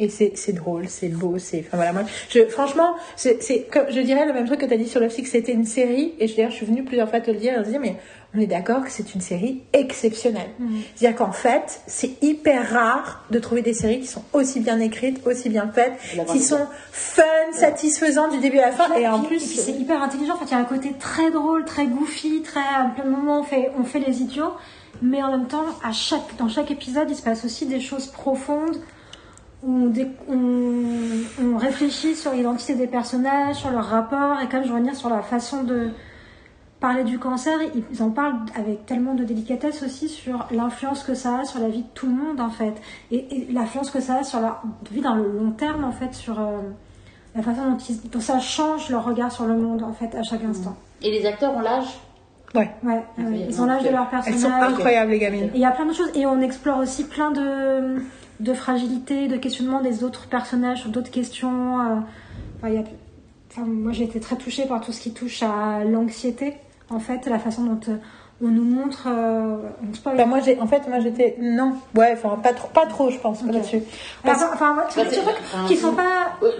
Et 0.00 0.08
c'est 0.08 0.32
c'est 0.34 0.54
drôle, 0.54 0.88
c'est 0.88 1.08
beau, 1.08 1.38
c'est. 1.38 1.60
Enfin 1.60 1.76
voilà, 1.76 1.92
moi, 1.92 2.02
je, 2.30 2.46
franchement, 2.46 2.94
c'est 3.16 3.42
c'est 3.42 3.66
comme 3.70 3.84
je 3.90 4.00
dirais 4.00 4.24
le 4.24 4.32
même 4.32 4.46
truc 4.46 4.60
que 4.60 4.66
tu 4.66 4.72
as 4.72 4.78
dit 4.78 4.88
sur 4.88 4.98
Love 4.98 5.10
Sick, 5.10 5.26
c'était 5.26 5.52
une 5.52 5.66
série. 5.66 6.14
Et 6.18 6.26
je, 6.26 6.34
d'ailleurs, 6.34 6.50
je 6.50 6.56
suis 6.56 6.66
venue 6.66 6.84
plusieurs 6.84 7.10
fois 7.10 7.20
te 7.20 7.30
le 7.30 7.36
dire 7.36 7.52
et 7.52 7.62
te 7.62 7.68
dire, 7.68 7.80
mais 7.80 7.96
on 8.34 8.40
est 8.40 8.46
d'accord 8.46 8.82
que 8.82 8.90
c'est 8.90 9.14
une 9.14 9.20
série 9.20 9.60
exceptionnelle. 9.74 10.48
C'est-à-dire 10.94 11.18
qu'en 11.18 11.32
fait, 11.32 11.82
c'est 11.86 12.22
hyper 12.22 12.72
rare 12.72 13.26
de 13.30 13.38
trouver 13.38 13.60
des 13.60 13.74
séries 13.74 14.00
qui 14.00 14.06
sont 14.06 14.22
aussi 14.32 14.60
bien 14.60 14.80
écrites, 14.80 15.26
aussi 15.26 15.50
bien 15.50 15.70
faites, 15.70 15.92
qui 16.30 16.40
sont 16.40 16.66
fun, 16.92 17.22
satisfaisantes 17.52 18.32
du 18.32 18.38
début 18.38 18.58
à 18.58 18.66
la 18.66 18.72
fin. 18.72 18.94
Et 18.94 19.06
en 19.06 19.20
plus, 19.20 19.40
c'est 19.40 19.72
hyper 19.72 20.02
intelligent. 20.02 20.34
En 20.34 20.38
fait, 20.38 20.46
il 20.46 20.52
y 20.52 20.54
a 20.54 20.58
un 20.58 20.64
côté 20.64 20.92
très 20.98 21.30
drôle, 21.30 21.64
très 21.64 21.86
goofy, 21.86 22.42
très 22.42 22.60
à 22.60 22.90
plein 22.94 23.04
de 23.04 23.10
moments 23.10 23.40
on 23.40 23.44
fait, 23.44 23.70
on 23.78 23.84
fait 23.84 24.00
les 24.00 24.22
idiots, 24.22 24.52
mais 25.02 25.22
en 25.22 25.30
même 25.30 25.46
temps, 25.48 25.66
à 25.84 25.92
chaque, 25.92 26.36
dans 26.38 26.48
chaque 26.48 26.70
épisode, 26.70 27.10
il 27.10 27.16
se 27.16 27.22
passe 27.22 27.44
aussi 27.44 27.66
des 27.66 27.80
choses 27.80 28.06
profondes. 28.06 28.76
On, 29.66 29.86
dé- 29.86 30.08
on, 30.28 31.44
on 31.44 31.56
réfléchit 31.58 32.14
sur 32.14 32.32
l'identité 32.32 32.74
des 32.74 32.86
personnages, 32.86 33.56
sur 33.56 33.70
leur 33.70 33.84
rapport, 33.84 34.40
et 34.40 34.48
comme 34.48 34.62
je 34.62 34.68
veux 34.68 34.74
revenir 34.74 34.94
sur 34.96 35.10
la 35.10 35.20
façon 35.22 35.64
de 35.64 35.90
parler 36.80 37.04
du 37.04 37.18
cancer, 37.18 37.52
ils 37.90 38.02
en 38.02 38.08
parlent 38.10 38.36
avec 38.56 38.86
tellement 38.86 39.12
de 39.14 39.22
délicatesse 39.22 39.82
aussi 39.82 40.08
sur 40.08 40.46
l'influence 40.50 41.02
que 41.02 41.12
ça 41.14 41.40
a 41.40 41.44
sur 41.44 41.60
la 41.60 41.68
vie 41.68 41.82
de 41.82 41.88
tout 41.92 42.06
le 42.06 42.14
monde 42.14 42.40
en 42.40 42.48
fait, 42.48 42.72
et, 43.10 43.16
et 43.48 43.52
l'influence 43.52 43.90
que 43.90 44.00
ça 44.00 44.20
a 44.20 44.22
sur 44.24 44.40
la 44.40 44.62
vie 44.90 45.02
dans 45.02 45.14
le 45.14 45.30
long 45.30 45.50
terme 45.50 45.84
en 45.84 45.92
fait, 45.92 46.14
sur, 46.14 46.40
euh, 46.40 46.60
la 47.34 47.42
façon 47.42 47.70
dont, 47.72 47.76
ils- 47.76 48.08
dont 48.08 48.20
ça 48.20 48.38
change 48.40 48.88
leur 48.88 49.04
regard 49.04 49.30
sur 49.30 49.44
le 49.44 49.58
monde 49.58 49.82
en 49.82 49.92
fait 49.92 50.14
à 50.16 50.22
chaque 50.22 50.42
instant. 50.42 50.74
Et 51.02 51.10
les 51.10 51.26
acteurs 51.26 51.54
ont 51.54 51.60
l'âge? 51.60 52.00
Ouais. 52.54 52.70
Ils 53.18 53.60
ont 53.60 53.66
l'âge 53.66 53.82
de 53.84 53.90
leur 53.90 54.04
Elles 54.04 54.22
personnage. 54.22 54.40
sont 54.40 54.50
incroyables, 54.74 55.10
les 55.10 55.18
gamines. 55.18 55.50
Il 55.54 55.60
y 55.60 55.66
a 55.66 55.70
plein 55.70 55.84
de 55.86 55.92
choses 55.92 56.10
et 56.14 56.24
on 56.26 56.40
explore 56.40 56.78
aussi 56.78 57.04
plein 57.04 57.30
de, 57.30 58.02
de 58.40 58.54
fragilités, 58.54 59.28
de 59.28 59.36
questionnements 59.36 59.80
des 59.80 60.02
autres 60.04 60.26
personnages 60.28 60.80
sur 60.80 60.90
d'autres 60.90 61.10
questions. 61.10 61.80
euh, 61.80 61.84
enfin, 62.58 62.68
il 62.68 62.74
y 62.74 62.78
a- 62.78 62.84
enfin, 63.50 63.62
moi 63.66 63.92
j'ai 63.92 64.04
été 64.04 64.18
très 64.20 64.36
touchée 64.36 64.66
par 64.66 64.80
tout 64.80 64.92
ce 64.92 65.00
qui 65.00 65.12
touche 65.12 65.42
à 65.42 65.84
l'anxiété, 65.84 66.54
en 66.90 66.98
fait, 67.00 67.26
la 67.26 67.38
façon 67.38 67.62
dont 67.64 67.80
euh, 67.88 67.96
on 68.42 68.48
nous 68.48 68.64
montre. 68.64 69.06
euh, 69.06 69.56
on 69.88 69.92
spoil. 69.94 70.14
Enfin, 70.14 70.24
moi, 70.26 70.40
j'ai, 70.40 70.58
en 70.58 70.66
fait, 70.66 70.88
moi, 70.88 70.98
j'étais, 71.00 71.36
non, 71.42 71.74
ouais, 71.94 72.14
enfin, 72.14 72.38
pas 72.42 72.54
trop, 72.54 72.68
pas 72.72 72.86
trop, 72.86 73.10
je 73.10 73.18
pense, 73.18 73.42
Ok. 73.42 73.52
là-dessus. 73.52 73.82
Enfin, 74.24 74.32
Parce- 74.38 74.54
enfin, 74.54 74.76
ouais, 74.76 74.82
c'est 74.88 75.04
des 75.10 75.16
trucs 75.16 75.36
enfin, 75.42 75.66
qui 75.68 75.76
sont 75.76 75.92
pas. 75.92 76.32
Euh, 76.42 76.50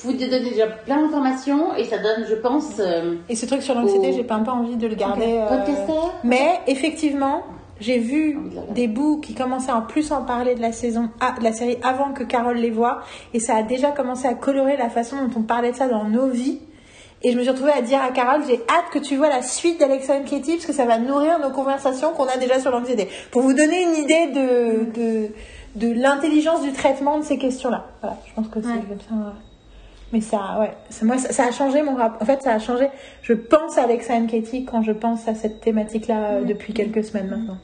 vous 0.00 0.12
donner 0.12 0.40
déjà 0.40 0.66
plein 0.66 1.00
d'informations 1.00 1.74
et 1.76 1.84
ça 1.84 1.96
donne, 1.96 2.26
je 2.28 2.34
pense, 2.34 2.72
euh, 2.78 3.14
Et 3.30 3.36
ce 3.36 3.46
truc 3.46 3.62
sur 3.62 3.74
l'anxiété, 3.74 4.12
j'ai 4.12 4.22
pas 4.24 4.34
un 4.34 4.42
peu 4.42 4.50
envie 4.50 4.76
de 4.76 4.86
le 4.86 4.94
garder. 4.96 5.38
euh, 5.40 5.48
podcaster. 5.48 5.92
Mais 6.24 6.60
effectivement, 6.66 7.42
j'ai 7.84 7.98
vu 7.98 8.38
des 8.74 8.88
bouts 8.88 9.20
qui 9.20 9.34
commençaient 9.34 9.70
à 9.72 9.76
en 9.76 9.82
plus 9.82 10.10
en 10.12 10.22
parler 10.24 10.54
de 10.54 10.60
la 10.60 10.72
saison 10.72 11.10
A, 11.20 11.38
de 11.38 11.44
la 11.44 11.52
série 11.52 11.76
avant 11.82 12.12
que 12.12 12.24
Carole 12.24 12.56
les 12.56 12.70
voit, 12.70 13.00
et 13.34 13.40
ça 13.40 13.56
a 13.56 13.62
déjà 13.62 13.90
commencé 13.90 14.26
à 14.26 14.34
colorer 14.34 14.76
la 14.76 14.88
façon 14.88 15.16
dont 15.16 15.40
on 15.40 15.42
parlait 15.42 15.72
de 15.72 15.76
ça 15.76 15.88
dans 15.88 16.04
nos 16.04 16.28
vies. 16.28 16.60
Et 17.26 17.32
je 17.32 17.36
me 17.38 17.42
suis 17.42 17.50
retrouvée 17.50 17.72
à 17.72 17.80
dire 17.80 18.02
à 18.02 18.10
Carole, 18.10 18.42
j'ai 18.46 18.56
hâte 18.68 18.90
que 18.92 18.98
tu 18.98 19.16
vois 19.16 19.28
la 19.30 19.40
suite 19.42 19.80
d'Alexa 19.80 20.14
and 20.16 20.24
Katie, 20.24 20.52
parce 20.56 20.66
que 20.66 20.72
ça 20.74 20.84
va 20.84 20.98
nourrir 20.98 21.38
nos 21.40 21.50
conversations 21.50 22.12
qu'on 22.12 22.26
a 22.26 22.36
déjà 22.36 22.60
sur 22.60 22.70
l'anxiété. 22.70 23.08
Pour 23.30 23.40
vous 23.42 23.54
donner 23.54 23.82
une 23.82 23.94
idée 23.96 24.26
de, 24.26 24.92
de, 24.92 25.28
de 25.76 25.92
l'intelligence 26.00 26.62
du 26.62 26.72
traitement 26.72 27.18
de 27.18 27.24
ces 27.24 27.38
questions-là. 27.38 27.86
Voilà, 28.02 28.18
je 28.26 28.32
pense 28.34 28.48
que 28.48 28.60
c'est 28.60 28.68
Ouais. 28.68 28.74
comme 28.88 29.00
ça. 29.00 29.32
Mais 30.12 30.20
ça, 30.20 30.58
ouais, 30.60 30.70
ça, 30.90 31.04
moi, 31.06 31.16
ça, 31.18 31.32
ça 31.32 31.44
a 31.46 31.50
changé 31.50 31.82
mon 31.82 31.96
rapport. 31.96 32.20
En 32.22 32.26
fait, 32.26 32.40
ça 32.42 32.52
a 32.52 32.58
changé. 32.58 32.88
Je 33.22 33.32
pense 33.32 33.78
à 33.78 33.82
Alexa 33.84 34.14
and 34.14 34.26
Katie 34.26 34.64
quand 34.66 34.82
je 34.82 34.92
pense 34.92 35.26
à 35.26 35.34
cette 35.34 35.60
thématique-là 35.62 36.16
euh, 36.24 36.44
depuis 36.44 36.72
quelques 36.74 37.02
semaines 37.04 37.28
maintenant. 37.30 37.56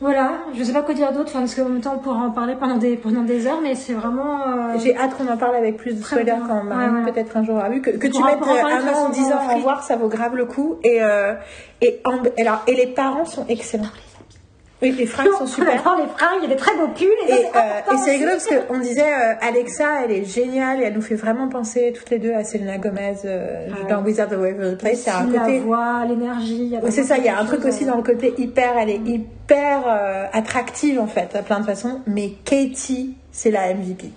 Voilà, 0.00 0.32
je 0.54 0.64
sais 0.64 0.72
pas 0.72 0.80
quoi 0.80 0.94
dire 0.94 1.12
d'autre, 1.12 1.26
enfin, 1.28 1.40
parce 1.40 1.54
qu'en 1.54 1.68
même 1.68 1.82
temps 1.82 1.92
on 1.96 1.98
pourra 1.98 2.20
en 2.20 2.30
parler 2.30 2.54
pendant 2.58 2.76
des, 2.78 2.96
pendant 2.96 3.20
des 3.22 3.46
heures, 3.46 3.60
mais 3.62 3.74
c'est 3.74 3.92
vraiment. 3.92 4.40
euh, 4.48 4.78
J'ai 4.78 4.96
hâte 4.96 5.14
qu'on 5.14 5.28
en 5.30 5.36
parle 5.36 5.56
avec 5.56 5.76
plus 5.76 5.92
de 5.92 6.02
spoilers 6.02 6.36
quand 6.48 6.64
Marine 6.64 6.94
Ouais, 6.96 7.04
ouais. 7.04 7.12
peut-être 7.12 7.36
un 7.36 7.44
jour 7.44 7.58
a 7.58 7.68
vu. 7.68 7.82
Que, 7.82 7.90
tu 7.90 8.22
mettes 8.22 8.38
euh, 8.40 8.64
un 8.64 8.88
an 8.94 9.10
en 9.10 9.12
free. 9.12 9.60
voir, 9.60 9.82
ça 9.82 9.96
vaut 9.96 10.08
grave 10.08 10.34
le 10.36 10.46
coup. 10.46 10.76
Et, 10.84 11.02
euh, 11.02 11.34
et, 11.82 12.00
Amb- 12.06 12.32
alors, 12.40 12.62
et 12.66 12.74
les 12.76 12.86
parents 12.86 13.26
sont 13.26 13.44
excellents. 13.48 13.84
Oui, 14.82 14.92
les 14.92 15.06
fringues 15.06 15.32
sont 15.36 15.44
on 15.44 15.46
super. 15.46 15.80
adore 15.80 15.96
les 15.96 16.06
fringues, 16.06 16.38
il 16.38 16.48
y 16.48 16.52
a 16.52 16.54
des 16.54 16.56
très 16.56 16.74
beaux 16.76 16.88
pulls, 16.88 17.08
et, 17.28 17.32
Et, 17.32 17.36
c'est 17.52 17.58
euh, 17.58 17.96
c'est 18.02 18.10
rigolo 18.12 18.30
parce 18.32 18.46
qu'on 18.46 18.78
disait 18.78 19.12
euh, 19.12 19.34
Alexa, 19.40 20.04
elle 20.04 20.12
est 20.12 20.24
géniale 20.24 20.80
et 20.80 20.84
elle 20.84 20.94
nous 20.94 21.02
fait 21.02 21.16
vraiment 21.16 21.48
penser 21.48 21.92
toutes 21.94 22.08
les 22.10 22.18
deux 22.18 22.32
à 22.32 22.44
Selena 22.44 22.78
Gomez 22.78 23.16
euh, 23.24 23.68
Ah 23.70 23.88
dans 23.88 24.02
Wizard 24.02 24.32
of 24.32 24.38
Waverly 24.38 24.76
Place. 24.76 25.00
C'est 25.00 25.10
un 25.10 25.26
côté. 25.26 25.58
La 25.58 25.60
voix, 25.60 26.04
l'énergie. 26.08 26.74
c'est 26.88 27.04
ça, 27.04 27.18
il 27.18 27.24
y 27.24 27.28
a 27.28 27.38
un 27.38 27.44
truc 27.44 27.64
aussi 27.64 27.84
dans 27.84 27.96
le 27.96 28.02
côté 28.02 28.34
hyper, 28.38 28.78
elle 28.78 28.90
est 28.90 29.02
hyper 29.04 30.28
attractive 30.32 30.98
en 30.98 31.06
fait, 31.06 31.34
à 31.34 31.42
plein 31.42 31.60
de 31.60 31.66
façons. 31.66 32.00
Mais 32.06 32.32
Katie, 32.44 33.14
c'est 33.32 33.50
la 33.50 33.74
MVP. 33.74 34.10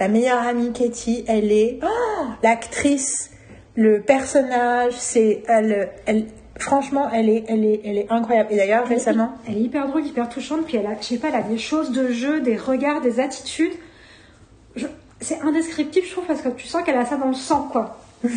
La 0.00 0.08
meilleure 0.08 0.44
amie 0.44 0.72
Katie, 0.72 1.24
elle 1.28 1.52
est 1.52 1.78
oh, 1.82 2.24
l'actrice, 2.42 3.30
le 3.76 4.00
personnage, 4.00 4.94
c'est 4.96 5.42
elle, 5.48 5.90
elle, 6.06 6.26
franchement, 6.64 7.08
elle 7.12 7.28
est, 7.28 7.44
elle 7.48 7.64
est, 7.64 7.80
elle 7.84 7.98
est 7.98 8.06
incroyable. 8.10 8.52
Et 8.52 8.56
d'ailleurs, 8.56 8.82
Elle 8.86 8.92
est- 8.92 8.94
récemment, 8.96 9.32
Elle 9.48 9.56
est 9.58 9.60
hyper 9.60 9.86
drôle, 9.88 10.04
hyper 10.06 10.28
touchante, 10.28 10.64
puis 10.66 10.76
elle 10.76 10.86
a, 10.86 10.96
je 11.00 11.04
sais 11.06 11.18
pas, 11.18 11.28
elle 11.28 11.34
a 11.36 11.42
des 11.42 11.58
choses 11.58 11.90
de 11.90 12.10
jeu, 12.10 12.40
des 12.40 12.56
regards, 12.56 13.00
des 13.00 13.20
attitudes. 13.20 13.72
Je- 14.76 14.86
C'est 15.20 15.40
indescriptible, 15.40 16.04
je 16.06 16.12
trouve, 16.12 16.24
parce 16.26 16.42
que 16.42 16.48
tu 16.50 16.66
sens 16.66 16.82
qu'elle 16.82 16.98
a 16.98 17.04
ça 17.06 17.16
dans 17.16 17.28
le 17.28 17.34
sang, 17.34 17.68
quoi. 17.72 17.98
Il 18.24 18.30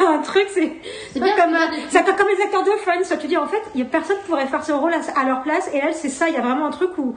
y 0.00 0.04
a 0.04 0.10
un 0.10 0.18
truc, 0.18 0.46
c'est 0.52 0.72
C'est 1.12 1.20
pas 1.20 1.26
bien 1.26 1.36
comme, 1.36 1.54
euh, 1.54 1.58
c'est 1.90 2.04
comme 2.04 2.26
les 2.36 2.42
acteurs 2.42 2.64
de 2.64 2.70
Friends. 2.82 3.16
Tu 3.20 3.26
dis, 3.26 3.36
en 3.36 3.46
fait, 3.46 3.62
il 3.74 3.80
y 3.80 3.82
a 3.82 3.86
personne 3.86 4.16
qui 4.18 4.28
pourrait 4.28 4.46
faire 4.46 4.64
ce 4.64 4.72
rôle 4.72 4.92
à, 4.94 5.20
à 5.20 5.24
leur 5.24 5.42
place, 5.42 5.68
et 5.72 5.78
elle, 5.78 5.94
c'est 5.94 6.08
ça. 6.08 6.28
Il 6.28 6.34
y 6.34 6.38
a 6.38 6.40
vraiment 6.40 6.66
un 6.66 6.70
truc 6.70 6.90
où 6.98 7.14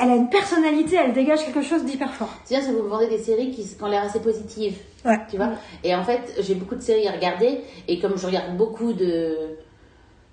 elle 0.00 0.10
a 0.10 0.16
une 0.16 0.28
personnalité, 0.28 0.96
elle 0.96 1.12
dégage 1.12 1.44
quelque 1.44 1.62
chose 1.62 1.84
d'hyper 1.84 2.12
fort. 2.12 2.28
C'est 2.44 2.54
bien, 2.54 2.64
c'est 2.64 2.72
que 2.72 2.76
vous 2.76 2.84
me 2.84 2.88
vendez 2.88 3.08
des 3.08 3.18
séries 3.18 3.50
qui, 3.50 3.62
qui 3.64 3.82
ont 3.82 3.86
l'air 3.86 4.02
assez 4.04 4.20
positives. 4.20 4.76
ouais. 5.04 5.18
Tu 5.30 5.36
vois 5.36 5.50
Et 5.82 5.94
en 5.94 6.04
fait, 6.04 6.34
j'ai 6.40 6.54
beaucoup 6.54 6.74
de 6.74 6.80
séries 6.82 7.06
à 7.08 7.12
regarder. 7.12 7.60
Et 7.88 7.98
comme 7.98 8.16
je 8.18 8.26
regarde 8.26 8.56
beaucoup 8.56 8.92
de, 8.92 9.56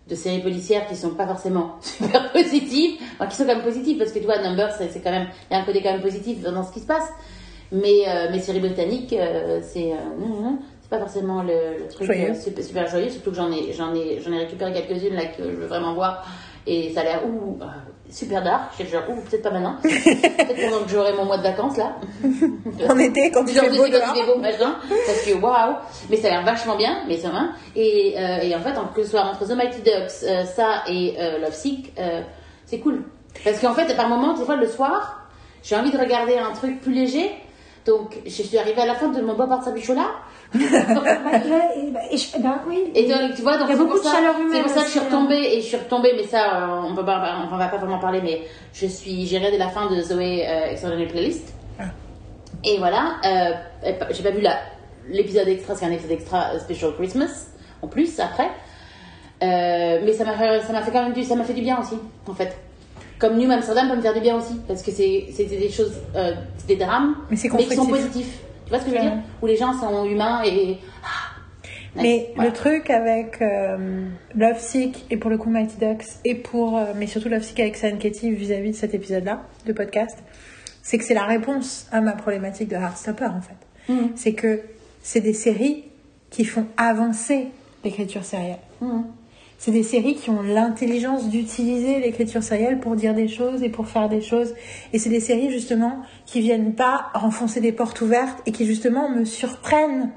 de 0.08 0.16
séries 0.16 0.42
policières 0.42 0.88
qui 0.88 0.96
sont 0.96 1.12
pas 1.12 1.28
forcément 1.28 1.76
super 1.82 2.32
positives, 2.32 3.00
enfin, 3.16 3.28
qui 3.28 3.36
sont 3.36 3.46
quand 3.46 3.56
même 3.56 3.64
positives, 3.64 3.98
parce 3.98 4.12
que 4.12 4.20
tu 4.20 4.26
vois, 4.26 4.42
Numbers, 4.42 4.74
c'est 4.78 5.02
quand 5.04 5.12
même, 5.12 5.28
il 5.50 5.54
y 5.54 5.58
a 5.58 5.62
un 5.62 5.66
côté 5.66 5.82
quand 5.82 5.92
même 5.92 6.02
positif 6.02 6.42
dans, 6.42 6.64
ce 6.64 6.72
qui 6.72 6.80
se 6.80 6.88
passe. 6.88 7.10
Mais 7.72 8.08
euh, 8.08 8.32
mes 8.32 8.40
séries 8.40 8.60
britanniques, 8.60 9.14
euh, 9.14 9.60
c'est 9.64 9.94
euh, 9.94 9.98
c'est 10.82 10.90
pas 10.90 11.00
forcément 11.00 11.42
le, 11.42 11.78
le 11.80 11.88
truc 11.88 12.06
Joyeux. 12.06 12.32
euh, 12.32 12.34
super, 12.34 12.64
super 12.66 12.88
joyeux, 12.88 13.10
surtout 13.10 13.30
que 13.30 13.38
j'en 13.38 13.50
ai, 13.50 13.72
j'en 13.72 13.96
ai, 13.96 14.20
j'en 14.20 14.34
ai 14.34 14.40
récupéré 14.40 14.74
quelques-unes 14.74 15.14
là 15.16 15.26
que 15.28 15.44
je 15.44 15.56
veux 15.56 15.68
vraiment 15.68 15.94
voir. 15.94 16.26
Et 16.68 16.92
ça 16.94 17.00
a 17.00 17.04
l'air 17.06 17.22
ouh, 17.26 17.58
euh, 17.62 17.66
super 18.12 18.44
dark. 18.44 18.72
Je 18.78 18.84
suis 18.84 18.92
genre, 18.92 19.04
ouh, 19.10 19.22
peut-être 19.22 19.44
pas 19.44 19.52
maintenant. 19.52 19.78
peut-être 19.82 20.70
pendant 20.70 20.84
que 20.84 20.90
j'aurai 20.90 21.14
mon 21.14 21.26
mois 21.26 21.38
de 21.38 21.44
vacances 21.44 21.78
là. 21.78 21.96
En 22.90 22.98
été, 22.98 23.32
quand 23.32 23.46
tu 23.46 23.54
fais 23.54 23.70
beau 23.70 23.84
quand 23.84 23.90
dehors. 23.90 24.36
beau, 24.36 24.42
machin, 24.42 24.76
parce 25.06 25.22
que 25.26 25.34
waouh, 25.34 25.76
mais 26.10 26.18
ça 26.18 26.28
a 26.28 26.32
l'air 26.32 26.44
vachement 26.44 26.76
bien, 26.76 27.04
mais 27.08 27.18
ça 27.18 27.30
va. 27.30 27.50
Et, 27.76 28.16
euh, 28.18 28.42
et 28.42 28.56
en 28.56 28.60
fait, 28.60 28.74
que 28.96 29.04
ce 29.04 29.12
soit 29.12 29.22
entre 29.22 29.48
The 29.48 29.56
Mighty 29.56 29.82
Ducks, 29.82 30.24
euh, 30.24 30.46
ça 30.46 30.84
et 30.88 31.16
euh, 31.20 31.40
Love 31.40 31.54
Sick, 31.54 31.94
c'est 32.66 32.80
cool. 32.80 33.04
Parce 33.44 33.60
qu'en 33.60 33.74
fait, 33.74 33.96
par 33.96 34.10
moments, 34.10 34.34
des 34.34 34.44
fois, 34.44 34.56
le 34.56 34.68
soir, 34.68 35.28
j'ai 35.64 35.76
envie 35.76 35.92
de 35.92 35.98
regarder 35.98 36.38
un 36.38 36.54
truc 36.54 36.82
plus 36.82 36.94
léger. 36.94 37.32
Donc, 37.86 38.18
je 38.26 38.30
suis 38.30 38.58
arrivée 38.58 38.82
à 38.82 38.86
la 38.86 38.96
fin 38.96 39.10
de 39.10 39.22
mon 39.22 39.36
Bob 39.36 39.50
Sabichola. 39.64 40.02
Bah, 40.02 40.06
ouais, 40.06 40.10
et, 40.54 41.92
bah, 41.92 42.00
je- 42.12 42.42
bah, 42.42 42.62
oui. 42.68 42.92
Et 42.96 43.08
donc, 43.08 43.36
tu 43.36 43.42
vois, 43.42 43.58
donc 43.58 43.68
Il 43.70 43.72
y 43.72 43.74
a 43.74 43.78
c'est 43.78 43.78
beaucoup 43.78 43.90
pour 43.96 44.00
de 44.00 44.04
ça- 44.04 44.16
chaleur 44.16 44.36
humaine 44.40 44.52
C'est 44.54 44.62
pour 44.64 44.72
ça 44.72 44.80
que 44.82 44.86
je 44.88 44.92
suis 44.92 45.00
hein. 45.00 45.04
retombée, 45.06 45.36
et 45.54 45.62
je 45.62 45.66
suis 45.66 45.78
retombée, 45.78 46.14
mais 46.16 46.24
ça, 46.26 46.64
euh, 46.64 46.82
on 46.90 46.94
pas, 46.96 47.48
on 47.52 47.56
va 47.58 47.68
pas 47.68 47.78
vraiment 47.78 48.00
parler, 48.00 48.20
mais 48.24 48.42
je 48.74 48.86
suis, 48.88 49.26
j'ai 49.28 49.38
regardé 49.38 49.58
la 49.58 49.70
fin 49.70 49.90
de 49.90 50.02
Zoé 50.02 50.46
euh, 50.48 50.72
Extraordinary 50.72 51.10
Playlist. 51.12 51.54
Ah. 51.80 51.84
Et 52.64 52.78
voilà, 52.80 53.16
euh, 53.26 53.92
j'ai 54.12 54.24
pas 54.24 54.32
vu 54.32 54.44
l'épisode 55.10 55.48
extra, 55.48 55.76
c'est 55.76 55.86
un 55.86 55.92
épisode 55.92 56.12
extra 56.12 56.52
euh, 56.54 56.60
Special 56.60 56.94
Christmas, 56.96 57.48
en 57.82 57.88
plus, 57.88 58.20
après. 58.20 58.50
Euh, 59.44 60.00
mais 60.04 60.14
ça 60.14 60.24
m'a 60.26 60.34
fait, 60.34 60.92
quand 60.92 61.02
même 61.04 61.14
du, 61.14 61.24
ça 61.24 61.36
m'a 61.36 61.44
fait 61.44 61.54
du 61.54 61.62
bien 61.62 61.80
aussi, 61.80 61.96
en 62.28 62.34
fait. 62.34 62.56
Comme 63.18 63.38
New 63.38 63.50
Amsterdam 63.52 63.90
peut 63.90 63.96
me 63.96 64.02
faire 64.02 64.14
du 64.14 64.20
bien 64.20 64.36
aussi, 64.36 64.60
parce 64.68 64.82
que 64.84 64.92
c'était 64.92 65.46
des 65.46 65.70
choses, 65.70 65.94
euh, 66.16 66.34
des 66.68 66.76
drames, 66.76 67.16
Mais 67.30 67.38
c'est 67.38 67.50
qui 67.50 67.76
sont 67.76 67.86
positifs. 67.88 68.40
Vois 68.72 68.80
ce 68.80 68.86
que 68.86 68.92
je 68.92 68.96
veux 68.96 69.02
dire. 69.02 69.18
Où 69.42 69.46
les 69.46 69.58
gens 69.58 69.74
sont 69.80 70.06
humains 70.06 70.42
et. 70.46 70.78
ah, 71.04 71.08
Mais. 71.96 72.32
Voilà. 72.36 72.50
le 72.50 72.56
truc 72.56 72.90
avec 72.90 73.42
euh, 73.42 74.08
Love 74.34 74.60
Sick 74.60 75.06
et 75.10 75.18
pour 75.18 75.30
le 75.30 75.38
coup 75.38 75.50
Mighty 75.50 75.76
Ducks 75.78 76.06
et 76.26 76.36
pour 76.36 76.78
euh, 76.78 76.94
mais 76.96 77.06
surtout 77.06 77.28
Love 77.30 77.44
Sick 77.44 77.60
avec 77.60 77.76
San 77.76 77.98
Katie 78.00 78.32
vis-à-vis 78.32 78.72
de 78.72 78.76
cet 78.76 78.94
épisode-là 78.94 79.44
de 79.66 79.74
podcast, 79.74 80.18
c'est 80.82 80.98
que 80.98 81.04
c'est 81.04 81.14
la 81.14 81.26
réponse 81.26 81.88
à 81.92 82.00
ma 82.02 82.14
problématique 82.14 82.70
de 82.70 82.76
Heartstopper 82.76 83.26
en 83.28 83.42
fait. 83.42 83.92
Mhm. 83.94 84.12
C'est 84.16 84.34
que 84.34 84.62
c'est 85.04 85.20
des 85.22 85.34
séries 85.34 85.84
qui 86.30 86.46
font 86.46 86.66
avancer 86.78 87.50
l'écriture 87.84 88.24
sérielle. 88.24 88.60
Mhm. 88.80 89.04
C'est 89.64 89.70
des 89.70 89.84
séries 89.84 90.16
qui 90.16 90.32
ont 90.32 90.42
l'intelligence 90.42 91.30
d'utiliser 91.30 92.00
l'écriture 92.00 92.42
sérielle 92.42 92.80
pour 92.80 92.96
dire 92.96 93.14
des 93.14 93.28
choses 93.28 93.62
et 93.62 93.70
pour 93.70 93.88
faire 93.88 94.10
des 94.10 94.20
choses. 94.20 94.56
Et 94.92 94.98
c'est 94.98 95.12
des 95.12 95.20
séries 95.20 95.52
justement 95.52 96.02
qui 96.26 96.42
viennent 96.42 96.74
pas 96.74 97.12
renfoncer 97.14 97.62
des 97.62 97.72
portes 97.72 98.02
ouvertes 98.02 98.42
et 98.48 98.54
qui 98.54 98.66
justement 98.66 99.08
me 99.12 99.24
surprennent. 99.24 100.10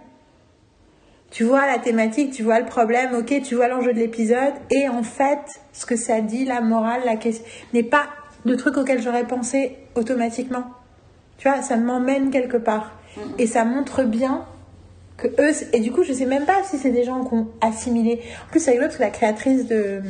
Tu 1.31 1.45
vois 1.45 1.67
la 1.67 1.79
thématique, 1.79 2.33
tu 2.33 2.43
vois 2.43 2.59
le 2.59 2.65
problème, 2.65 3.15
ok, 3.15 3.43
tu 3.43 3.55
vois 3.55 3.69
l'enjeu 3.69 3.93
de 3.93 3.99
l'épisode 3.99 4.55
et 4.71 4.89
en 4.89 5.03
fait, 5.03 5.61
ce 5.75 5.85
que 5.85 5.97
ça 5.97 6.23
dit, 6.23 6.47
la 6.47 6.63
morale, 6.63 7.03
la 7.05 7.17
question, 7.17 7.45
n'est 7.75 7.83
pas 7.83 8.07
de 8.47 8.55
trucs 8.55 8.79
auxquels 8.79 9.03
j'aurais 9.03 9.27
pensé 9.27 9.77
automatiquement. 9.95 10.65
Tu 11.37 11.51
vois, 11.51 11.61
ça 11.61 11.77
m'emmène 11.77 12.31
quelque 12.31 12.57
part. 12.57 12.93
Et 13.37 13.47
ça 13.47 13.67
montre 13.67 14.05
bien 14.05 14.47
que 15.17 15.29
eux 15.29 15.53
et 15.73 15.81
du 15.81 15.93
coup 15.93 16.03
je 16.03 16.13
sais 16.13 16.27
même 16.27 16.45
pas 16.45 16.63
si 16.65 16.77
c'est 16.77 16.91
des 16.91 17.05
gens 17.05 17.25
qui 17.25 17.35
ont 17.35 17.49
assimilé 17.61 18.21
en 18.47 18.51
plus 18.51 18.65
parce 18.65 18.97
que 18.97 19.03
la 19.03 19.11
créatrice 19.11 19.67
de 19.67 20.03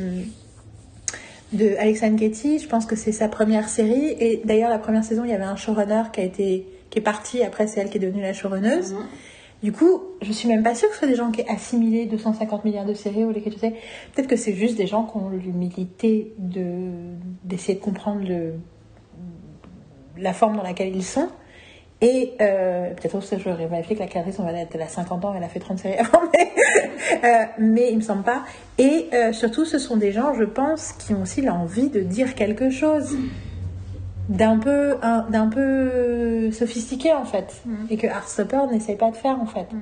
de 1.53 1.75
Alexandre 1.77 2.17
Getty 2.17 2.59
je 2.59 2.67
pense 2.67 2.85
que 2.85 2.95
c'est 2.95 3.11
sa 3.11 3.27
première 3.27 3.69
série. 3.69 4.15
Et 4.19 4.41
d'ailleurs 4.43 4.69
la 4.69 4.79
première 4.79 5.03
saison 5.03 5.23
il 5.23 5.29
y 5.29 5.33
avait 5.33 5.43
un 5.43 5.55
showrunner 5.55 6.03
qui 6.11 6.21
a 6.21 6.23
été 6.23 6.67
qui 6.89 6.99
est 6.99 7.03
parti. 7.03 7.43
Après 7.43 7.67
c'est 7.67 7.79
elle 7.79 7.89
qui 7.89 7.97
est 7.97 8.01
devenue 8.01 8.21
la 8.21 8.33
showrunneuse. 8.33 8.93
Mhm. 8.93 9.05
du 9.63 9.71
coup 9.71 10.01
je 10.21 10.31
suis 10.31 10.47
même 10.47 10.63
pas 10.63 10.75
sûre 10.75 10.89
que 10.89 10.95
ce 10.95 10.99
soit 10.99 11.07
des 11.07 11.15
gens 11.15 11.31
qui 11.31 11.41
aient 11.41 11.49
assimilé 11.49 12.05
250 12.07 12.65
milliards 12.65 12.85
de 12.85 12.93
séries 12.93 13.23
ou 13.23 13.31
l'écriture 13.31 13.59
série 13.59 13.75
peut-être 14.13 14.27
que 14.27 14.35
c'est 14.35 14.53
juste 14.53 14.75
des 14.75 14.87
gens 14.87 15.03
qui 15.03 15.17
ont 15.17 15.29
l'humilité 15.29 16.33
de 16.39 16.63
d'essayer 17.43 17.75
de 17.75 17.83
comprendre 17.83 18.27
le 18.27 18.53
la 20.17 20.33
forme 20.33 20.55
dans 20.55 20.63
laquelle 20.63 20.95
ils 20.95 21.03
sont 21.03 21.29
et 22.07 22.33
euh, 22.41 22.89
peut-être 22.93 23.15
aussi, 23.15 23.35
je 23.39 23.49
vais 23.49 23.65
vérifier 23.65 23.95
que 23.95 24.01
la 24.01 24.07
créatrice, 24.07 24.37
on 24.39 24.43
va 24.43 24.51
être, 24.53 24.75
elle 24.75 24.81
a 24.81 24.87
50 24.87 25.25
ans, 25.25 25.33
elle 25.35 25.43
a 25.43 25.47
fait 25.49 25.59
30 25.59 25.79
séries 25.79 25.97
avant, 25.97 26.21
mais, 26.33 26.51
euh, 27.23 27.45
mais 27.57 27.89
il 27.91 27.97
me 27.97 28.01
semble 28.01 28.23
pas. 28.23 28.43
Et 28.77 29.07
euh, 29.13 29.33
surtout, 29.33 29.65
ce 29.65 29.79
sont 29.79 29.97
des 29.97 30.11
gens, 30.11 30.33
je 30.33 30.43
pense, 30.43 30.91
qui 30.93 31.13
ont 31.13 31.21
aussi 31.23 31.41
l'envie 31.41 31.89
de 31.89 32.01
dire 32.01 32.35
quelque 32.35 32.69
chose. 32.69 33.17
d'un 34.27 34.57
peu 34.57 34.97
un- 35.03 35.23
d'un 35.29 35.45
peu 35.47 36.49
sophistiqué 36.51 37.13
en 37.13 37.25
fait 37.25 37.61
Mhm. 37.67 37.87
et 37.91 37.97
que 37.97 38.07
Heartstopper 38.07 38.61
n'essaye 38.71 38.95
pas 38.95 39.11
de 39.11 39.15
faire 39.15 39.39
en 39.39 39.45
fait 39.45 39.67
Mhm. 39.71 39.81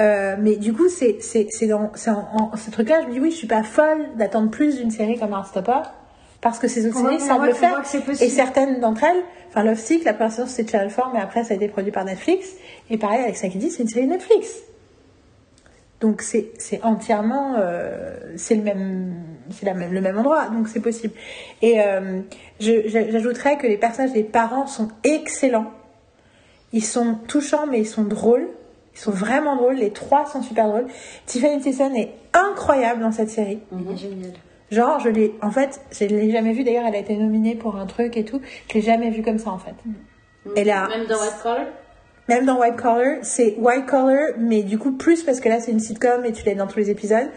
Euh, 0.00 0.36
mais 0.40 0.56
du 0.56 0.72
coup 0.72 0.88
c'est 0.88 1.18
c'est 1.20 1.46
c'est 1.50 1.68
dans 1.68 1.92
c'est 1.94 2.10
en, 2.10 2.26
en- 2.52 2.56
ce 2.56 2.72
truc 2.72 2.88
là 2.88 3.02
je 3.02 3.06
me 3.06 3.12
dis 3.12 3.20
oui 3.20 3.30
je 3.30 3.36
suis 3.36 3.46
pas 3.46 3.62
folle 3.62 4.00
d'attendre 4.18 4.50
plus 4.50 4.78
d'une 4.78 4.90
série 4.90 5.16
comme 5.16 5.30
Heartstopper 5.30 5.82
parce 6.40 6.58
que 6.58 6.68
ces 6.68 6.86
on 6.86 7.18
savent 7.18 7.46
le 7.46 7.52
faire. 7.52 7.82
et 8.20 8.28
certaines 8.28 8.80
d'entre 8.80 9.04
elles 9.04 9.22
enfin 9.48 9.64
Love 9.64 9.78
Sick 9.78 10.04
la 10.04 10.12
première 10.12 10.32
saison 10.32 10.46
c'était 10.46 10.72
Channel 10.72 10.92
4 10.94 11.10
mais 11.12 11.20
après 11.20 11.44
ça 11.44 11.54
a 11.54 11.56
été 11.56 11.68
produit 11.68 11.92
par 11.92 12.04
Netflix. 12.04 12.48
Et 12.90 12.98
pareil 12.98 13.20
avec 13.20 13.36
Sakidi 13.36 13.70
c'est 13.70 13.82
une 13.82 13.88
série 13.88 14.06
Netflix. 14.06 14.56
Donc 16.00 16.22
c'est 16.22 16.52
c'est 16.58 16.82
entièrement 16.84 17.56
euh, 17.58 18.16
c'est 18.36 18.54
le 18.54 18.62
même 18.62 19.14
c'est 19.50 19.66
la 19.66 19.74
même, 19.74 19.92
le 19.92 20.00
même 20.00 20.18
endroit. 20.18 20.48
Donc 20.48 20.68
c'est 20.68 20.80
possible. 20.80 21.14
Et 21.62 21.80
euh, 21.80 22.20
j'ajouterais 22.60 23.58
que 23.58 23.66
les 23.66 23.76
personnages 23.76 24.12
des 24.12 24.24
parents 24.24 24.66
sont 24.66 24.88
excellents. 25.02 25.72
Ils 26.72 26.84
sont 26.84 27.16
touchants 27.26 27.66
mais 27.66 27.80
ils 27.80 27.86
sont 27.86 28.04
drôles. 28.04 28.46
Ils 28.94 29.00
sont 29.00 29.10
vraiment 29.10 29.56
drôles. 29.56 29.76
Les 29.76 29.90
trois 29.90 30.26
sont 30.26 30.42
super 30.42 30.68
drôles. 30.68 30.86
Tiffany 31.26 31.60
Thiessen 31.60 31.96
est 31.96 32.12
incroyable 32.32 33.00
dans 33.00 33.12
cette 33.12 33.30
série. 33.30 33.60
Mhm. 33.72 33.96
Génial. 33.96 34.32
Genre 34.70 35.00
je 35.00 35.08
l'ai 35.08 35.34
en 35.42 35.50
fait 35.50 35.80
je 35.92 36.04
l'ai 36.04 36.30
jamais 36.30 36.52
vue 36.52 36.64
d'ailleurs 36.64 36.84
elle 36.86 36.94
a 36.94 36.98
été 36.98 37.16
nominée 37.16 37.54
pour 37.54 37.76
un 37.76 37.86
truc 37.86 38.16
et 38.16 38.24
tout 38.24 38.40
je 38.68 38.74
l'ai 38.74 38.82
jamais 38.82 39.10
vue 39.10 39.22
comme 39.22 39.38
ça 39.38 39.50
en 39.50 39.58
fait 39.58 39.74
Elle 40.56 40.70
a- 40.70 40.88
Même 40.88 41.06
dans 41.06 41.16
White 41.20 41.42
Collar? 41.42 41.66
Même 42.28 42.44
dans 42.44 42.58
White 42.60 42.76
Collar, 42.76 43.16
c'est 43.22 43.54
White 43.58 43.86
Collar, 43.86 44.28
mais 44.38 44.62
du 44.62 44.78
coup 44.78 44.92
plus 44.92 45.22
parce 45.22 45.40
que 45.40 45.48
là 45.48 45.60
c'est 45.60 45.72
une 45.72 45.80
sitcom 45.80 46.24
et 46.26 46.32
tu 46.32 46.44
l'as 46.44 46.54
dans 46.54 46.66
tous 46.66 46.78
les 46.78 46.90
épisodes. 46.90 47.28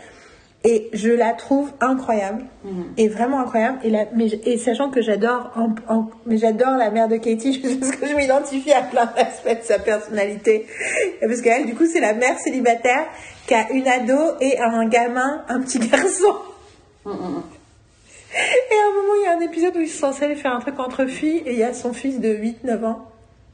Et 0.64 0.90
je 0.94 1.10
la 1.10 1.34
trouve 1.34 1.72
incroyable, 1.80 2.44
Mhm. 2.64 2.84
et 2.98 3.08
vraiment 3.08 3.40
incroyable. 3.40 3.80
Et, 3.84 3.90
la, 3.90 4.06
mais, 4.16 4.28
et 4.46 4.60
sachant 4.60 4.92
que 4.92 5.02
j'adore, 5.02 5.50
en, 5.56 5.74
en- 5.92 6.10
mais 6.28 6.38
j'adore 6.38 6.78
la 6.78 6.92
mère 6.92 7.08
de 7.08 7.16
Katie, 7.18 7.54
juste 7.64 7.80
parce 7.80 7.96
que 7.96 8.06
je 8.06 8.14
m'identifie 8.14 8.72
à 8.72 8.84
plein 8.84 9.08
d'aspects 9.08 9.48
de 9.60 9.64
sa 9.64 9.80
personnalité. 9.80 10.68
Parce 11.20 11.42
qu'elle, 11.42 11.66
du 11.66 11.74
coup, 11.74 11.88
c'est 11.88 12.00
la 12.00 12.14
mère 12.14 12.38
célibataire 12.38 13.06
qui 13.48 13.56
a 13.56 13.72
une 13.72 13.88
ado 13.88 14.20
et 14.40 14.60
un 14.60 14.86
gamin, 14.88 15.44
un 15.50 15.62
petit 15.62 15.80
garçon. 15.80 16.36
Mhm. 17.06 17.44
Et 18.34 18.76
à 18.76 18.86
un 18.88 19.02
moment, 19.02 19.14
il 19.22 19.26
y 19.26 19.28
a 19.28 19.38
un 19.38 19.42
épisode 19.42 19.76
où 19.76 19.82
ils 19.82 19.90
sont 19.90 20.08
censés 20.12 20.26
aller 20.26 20.36
faire 20.36 20.56
un 20.56 20.60
truc 20.60 20.80
entre 20.80 21.06
filles 21.06 21.44
et 21.46 21.52
il 21.54 21.60
y 21.60 21.64
a 21.64 21.74
son 21.74 21.92
fils 21.94 22.20
de 22.20 22.30
8-9 22.30 22.86
ans. 22.86 23.08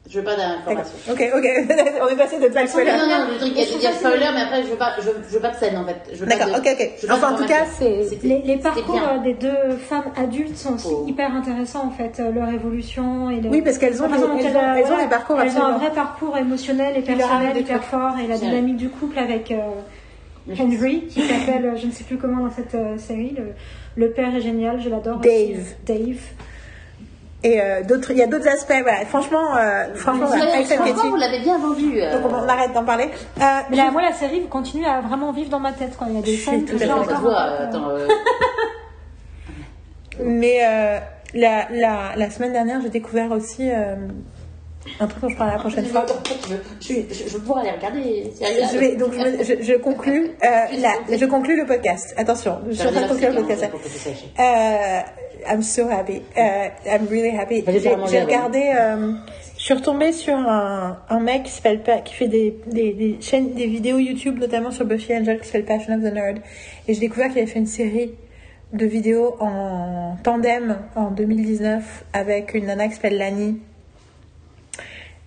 Je 0.09 0.19
veux 0.19 0.23
pas 0.23 0.37
D'accord. 0.37 0.55
d'informations. 0.65 0.93
Ok, 1.11 1.21
ok, 1.35 1.45
on 2.01 2.07
est 2.07 2.15
passé 2.15 2.39
de 2.39 2.47
pas 2.47 2.61
Non, 2.61 2.67
spoiler. 2.67 2.91
non, 2.91 3.07
non, 3.09 3.27
le 3.29 3.37
truc, 3.39 3.51
il 3.57 3.81
y 3.81 3.87
a- 3.87 3.91
spoiler, 3.93 4.27
mais 4.33 4.41
après, 4.43 4.63
je 4.63 4.67
veux 4.67 4.77
pas, 4.77 4.93
je, 4.99 5.09
je 5.27 5.33
veux 5.33 5.41
pas 5.41 5.49
de 5.49 5.55
scène, 5.57 5.77
en 5.77 5.83
fait. 5.85 6.25
D'accord, 6.25 6.59
ok, 6.59 6.77
ok. 6.79 7.09
Enfin, 7.11 7.33
en 7.33 7.37
tout 7.37 7.45
cas, 7.45 7.65
Les, 8.23 8.41
les 8.45 8.57
parcours 8.57 8.93
bien. 8.95 9.15
euh, 9.15 9.23
des 9.23 9.33
deux 9.33 9.75
femmes 9.89 10.11
adultes 10.15 10.55
sont 10.55 10.75
aussi 10.75 10.87
Oh. 10.91 11.03
hyper 11.07 11.35
intéressants 11.35 11.87
en 11.87 11.91
fait, 11.91 12.21
euh, 12.21 12.31
leur 12.31 12.47
évolution 12.49 13.29
et 13.31 13.41
le- 13.41 13.49
Oui, 13.49 13.61
parce 13.61 13.77
qu'elles 13.77 14.01
ont 14.01 14.07
des- 14.07 14.13
elles 14.13 14.21
ont- 14.55 14.75
elles 14.75 14.91
ont 14.93 14.97
des 15.03 15.09
parcours 15.09 15.41
Elles 15.41 15.49
ont 15.49 15.55
un 15.55 15.73
absolument. 15.73 15.77
vrai 15.79 15.91
parcours 15.91 16.37
émotionnel 16.37 16.95
et 16.97 17.01
personnel 17.01 17.57
hyper 17.57 17.83
fort 17.83 18.13
et 18.23 18.27
la 18.27 18.37
dynamique 18.37 18.77
du 18.77 18.89
couple 18.89 19.19
avec 19.19 19.51
euh, 19.51 19.57
Henry 20.59 21.07
qui 21.07 21.21
s'appelle, 21.21 21.65
euh, 21.65 21.75
je 21.75 21.87
ne 21.87 21.91
sais 21.91 22.03
plus 22.03 22.17
comment 22.17 22.43
dans 22.45 22.51
cette 22.51 22.75
euh, 22.75 22.97
série, 22.97 23.35
le, 23.37 23.53
le 23.95 24.11
père 24.11 24.35
est 24.35 24.41
génial, 24.41 24.79
je 24.81 24.89
l'adore. 24.89 25.19
aussi. 25.19 25.29
Dave. 25.29 25.65
Dave. 25.85 26.19
Et 27.43 27.61
euh, 27.61 27.83
d'autres, 27.83 28.11
il 28.11 28.17
y 28.17 28.23
a 28.23 28.27
d'autres 28.27 28.47
aspects. 28.47 28.73
Voilà. 28.81 29.05
Franchement, 29.05 29.55
euh, 29.57 29.93
franchement, 29.93 30.31
Alex 30.31 30.71
and 30.71 30.75
franchement, 30.85 31.09
vous 31.11 31.15
l'avez 31.17 31.39
bien 31.39 31.57
vendu. 31.59 32.01
euh. 32.01 32.19
Donc 32.21 32.31
on, 32.31 32.35
on 32.35 32.47
arrête 32.47 32.73
d'en 32.73 32.83
parler. 32.83 33.05
Euh, 33.39 33.43
Mais 33.69 33.77
là, 33.77 33.91
moi, 33.91 34.01
la 34.01 34.11
série 34.13 34.41
continue 34.47 34.85
à 34.85 35.01
vraiment 35.01 35.31
vivre 35.31 35.49
dans 35.49 35.59
ma 35.59 35.71
tête. 35.71 35.95
Quoi. 35.97 36.07
Il 36.09 36.15
y 36.15 36.19
a 36.19 36.23
des 36.23 36.35
scènes 36.35 36.65
tout 36.65 36.73
que 36.73 36.79
j'ai 36.83 36.91
encore. 36.91 37.27
euh, 37.27 37.31
euh, 37.31 37.67
attends, 37.67 37.89
euh, 37.89 38.07
mais 40.23 40.61
euh, 40.65 40.97
la, 41.35 41.67
la, 41.71 42.15
la 42.15 42.29
semaine 42.31 42.53
dernière, 42.53 42.81
j'ai 42.81 42.89
découvert 42.89 43.31
aussi 43.31 43.69
un 44.99 45.07
truc 45.07 45.21
dont 45.21 45.29
je 45.29 45.35
parlerai 45.37 45.57
la 45.57 45.61
prochaine 45.61 45.85
fois. 45.85 46.05
Je 46.47 46.53
veux, 46.53 46.61
je, 46.79 46.93
je, 47.15 47.23
je 47.29 47.33
veux 47.33 47.39
pouvoir 47.39 47.59
aller 47.59 47.71
regarder. 47.71 48.31
Je 48.41 48.77
vais 48.77 48.95
donc 48.95 49.13
je, 49.13 49.61
je, 49.63 49.73
conclus 49.77 50.31
euh, 50.43 51.17
je 51.17 51.25
conclus 51.25 51.57
le 51.57 51.65
podcast. 51.65 52.13
Attention, 52.17 52.59
je 52.69 52.73
suis 52.75 52.87
en 52.87 52.91
train 52.91 53.01
de 53.03 53.07
conclure 53.07 53.29
le 53.31 53.35
podcast. 53.43 53.65
Euh, 54.39 54.99
I'm 55.49 55.61
so 55.61 55.87
happy. 55.89 56.21
Euh, 56.37 56.67
I'm 56.85 57.07
really 57.09 57.35
happy. 57.37 57.63
J'ai 58.09 58.21
regardé. 58.21 58.73
euh, 58.77 59.13
je 59.57 59.63
suis 59.63 59.73
retombée 59.73 60.11
sur 60.11 60.35
un, 60.35 60.99
un 61.09 61.19
mec 61.19 61.43
qui 61.43 61.51
s'appelle 61.51 61.81
qui 62.05 62.13
fait 62.13 62.27
des, 62.27 62.55
des, 62.67 62.93
des 62.93 63.17
chaînes, 63.21 63.53
des 63.53 63.65
vidéos 63.65 63.97
YouTube, 63.97 64.39
notamment 64.39 64.71
sur 64.71 64.85
Buffy 64.85 65.13
Angel, 65.15 65.39
qui 65.39 65.45
s'appelle 65.47 65.65
Passion 65.65 65.93
of 65.95 66.01
the 66.01 66.13
Nerd. 66.13 66.37
Et 66.87 66.93
j'ai 66.93 66.99
découvert 67.01 67.29
qu'il 67.29 67.39
avait 67.39 67.47
fait 67.51 67.59
une 67.59 67.65
série 67.65 68.11
de 68.73 68.85
vidéos 68.85 69.35
en 69.39 70.15
tandem 70.23 70.77
en 70.95 71.09
2019 71.11 72.05
avec 72.13 72.53
une 72.53 72.65
nana 72.67 72.87
qui 72.87 72.95
s'appelle 72.95 73.17
Lani. 73.17 73.59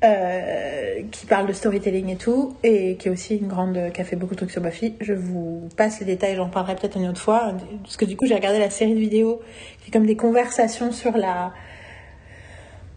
Euh, 0.02 1.02
qui 1.10 1.26
parle 1.26 1.46
de 1.46 1.52
storytelling 1.52 2.08
et 2.08 2.16
tout, 2.16 2.54
et 2.62 2.96
qui 2.96 3.08
est 3.08 3.10
aussi 3.10 3.36
une 3.36 3.48
grande, 3.48 3.90
qui 3.92 4.00
a 4.00 4.04
fait 4.04 4.16
beaucoup 4.16 4.34
de 4.34 4.38
trucs 4.38 4.50
sur 4.50 4.62
Buffy. 4.62 4.94
Je 5.00 5.12
vous 5.12 5.68
passe 5.76 6.00
les 6.00 6.06
détails, 6.06 6.36
j'en 6.36 6.48
parlerai 6.48 6.74
peut-être 6.76 6.96
une 6.96 7.08
autre 7.08 7.20
fois, 7.20 7.52
parce 7.82 7.96
que 7.96 8.04
du 8.04 8.16
coup 8.16 8.26
j'ai 8.26 8.34
regardé 8.34 8.58
la 8.58 8.70
série 8.70 8.94
de 8.94 9.00
vidéos, 9.00 9.40
qui 9.82 9.88
est 9.88 9.92
comme 9.92 10.06
des 10.06 10.16
conversations 10.16 10.90
sur 10.92 11.16
la, 11.16 11.52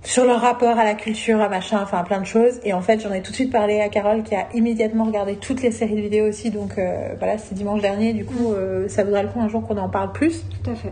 sur 0.04 0.26
leur 0.26 0.42
rapport 0.42 0.78
à 0.78 0.84
la 0.84 0.94
culture, 0.96 1.40
à 1.42 1.50
machin, 1.50 1.80
enfin 1.82 1.98
à 2.00 2.04
plein 2.04 2.20
de 2.20 2.26
choses. 2.26 2.60
Et 2.64 2.74
en 2.74 2.82
fait, 2.82 3.00
j'en 3.02 3.14
ai 3.14 3.22
tout 3.22 3.32
de 3.32 3.36
suite 3.36 3.52
parlé 3.52 3.80
à 3.82 3.90
Carole, 3.90 4.24
qui 4.24 4.36
a 4.36 4.48
immédiatement 4.54 5.06
regardé 5.06 5.36
toutes 5.36 5.62
les 5.62 5.72
séries 5.72 5.96
de 5.96 6.02
vidéos 6.02 6.28
aussi. 6.28 6.52
Donc 6.52 6.78
euh, 6.78 7.16
voilà, 7.20 7.38
c'était 7.38 7.56
dimanche 7.56 7.82
dernier. 7.82 8.14
Du 8.14 8.26
coup, 8.26 8.52
euh, 8.54 8.88
ça 8.90 9.04
vaudrait 9.04 9.24
le 9.24 9.30
coup 9.30 9.40
un 9.40 9.48
jour 9.48 9.66
qu'on 9.66 9.78
en 9.78 9.90
parle 9.90 10.12
plus. 10.12 10.44
Tout 10.64 10.72
à 10.72 10.76
fait. 10.76 10.92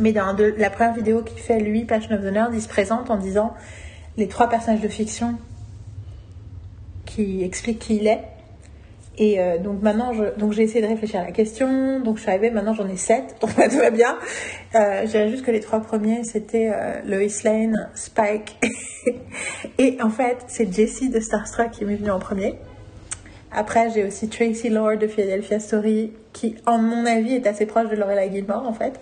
Mais 0.00 0.12
dans 0.12 0.32
de- 0.32 0.54
la 0.58 0.70
première 0.70 0.94
vidéo 0.94 1.22
qu'il 1.22 1.38
fait, 1.40 1.58
lui, 1.58 1.84
Passion 1.84 2.14
of 2.14 2.20
the 2.22 2.32
Nerd, 2.32 2.54
il 2.54 2.62
se 2.62 2.68
présente 2.68 3.10
en 3.10 3.16
disant 3.16 3.52
les 4.18 4.26
trois 4.26 4.48
personnages 4.48 4.80
de 4.80 4.88
fiction 4.88 5.36
qui 7.06 7.42
expliquent 7.42 7.78
qui 7.78 7.96
il 7.96 8.06
est. 8.08 8.20
Et 9.16 9.40
euh, 9.40 9.58
donc 9.58 9.80
maintenant, 9.82 10.12
j'ai 10.12 10.62
essayé 10.62 10.82
de 10.82 10.86
réfléchir 10.86 11.20
à 11.20 11.24
la 11.24 11.32
question. 11.32 12.00
Donc 12.00 12.16
je 12.16 12.22
suis 12.22 12.30
arrivée, 12.30 12.50
maintenant 12.50 12.74
j'en 12.74 12.88
ai 12.88 12.96
sept, 12.96 13.36
donc 13.40 13.50
tout 13.54 13.78
va 13.78 13.90
bien. 13.90 14.18
Euh, 14.74 15.02
je 15.02 15.10
dirais 15.10 15.28
juste 15.30 15.44
que 15.44 15.50
les 15.50 15.60
trois 15.60 15.80
premiers, 15.80 16.24
c'était 16.24 16.70
euh, 16.72 17.00
Lois 17.04 17.42
Lane, 17.44 17.90
Spike. 17.94 18.58
et 19.78 19.98
en 20.02 20.10
fait, 20.10 20.38
c'est 20.48 20.72
Jessie 20.72 21.08
de 21.08 21.20
Starstruck 21.20 21.70
qui 21.70 21.84
m'est 21.84 21.96
venue 21.96 22.10
en 22.10 22.18
premier. 22.18 22.56
Après, 23.50 23.90
j'ai 23.90 24.04
aussi 24.04 24.28
Tracy 24.28 24.68
Lord 24.68 24.98
de 24.98 25.06
Philadelphia 25.06 25.58
Story, 25.58 26.12
qui, 26.32 26.56
en 26.66 26.78
mon 26.78 27.06
avis, 27.06 27.34
est 27.34 27.46
assez 27.46 27.66
proche 27.66 27.88
de 27.88 27.96
Lorelai 27.96 28.30
Gilmore, 28.30 28.66
en 28.68 28.74
fait. 28.74 29.00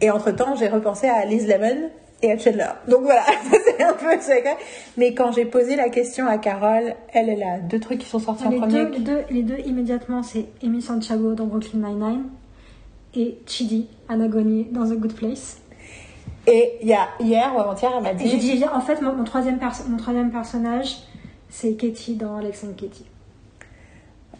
Et 0.00 0.10
entre-temps, 0.10 0.56
j'ai 0.56 0.68
repensé 0.68 1.08
à 1.08 1.24
Liz 1.24 1.46
Lemon 1.48 1.90
et 2.22 2.32
à 2.32 2.38
Chandler. 2.38 2.68
Donc 2.88 3.02
voilà, 3.02 3.24
c'est 3.64 3.82
un 3.82 3.92
peu 3.94 4.12
secret. 4.20 4.56
Mais 4.96 5.14
quand 5.14 5.32
j'ai 5.32 5.44
posé 5.44 5.76
la 5.76 5.88
question 5.88 6.26
à 6.26 6.38
Carole, 6.38 6.94
elle, 7.12 7.28
elle 7.28 7.42
a 7.42 7.58
deux 7.58 7.80
trucs 7.80 7.98
qui 7.98 8.08
sont 8.08 8.20
sortis 8.20 8.46
en 8.46 8.50
premier. 8.52 8.84
deux, 8.84 8.88
les, 8.90 8.98
deux, 9.00 9.20
les 9.30 9.42
deux 9.42 9.58
immédiatement, 9.66 10.22
c'est 10.22 10.46
Amy 10.62 10.80
Santiago 10.80 11.34
dans 11.34 11.46
Brooklyn 11.46 11.80
Nine-Nine 11.80 12.24
et 13.14 13.38
Chidi 13.46 13.88
Anagoni 14.08 14.68
dans 14.70 14.88
The 14.88 14.94
Good 14.94 15.14
Place. 15.14 15.58
Et 16.46 16.72
il 16.80 16.88
y 16.88 16.94
a 16.94 17.08
hier 17.20 17.52
ou 17.54 17.60
avant-hier, 17.60 17.92
elle 17.96 18.02
m'a 18.02 18.12
Et 18.12 18.28
j'ai 18.28 18.36
dit... 18.36 18.56
dit, 18.56 18.64
en 18.64 18.80
fait, 18.80 19.00
mon, 19.00 19.12
mon 19.14 19.24
troisième, 19.24 19.60
mon 19.88 19.96
troisième 19.96 20.30
personnage, 20.30 20.96
c'est 21.48 21.74
Katie 21.74 22.14
dans 22.14 22.36
Alex 22.36 22.64
and 22.64 22.74
Katie. 22.76 23.06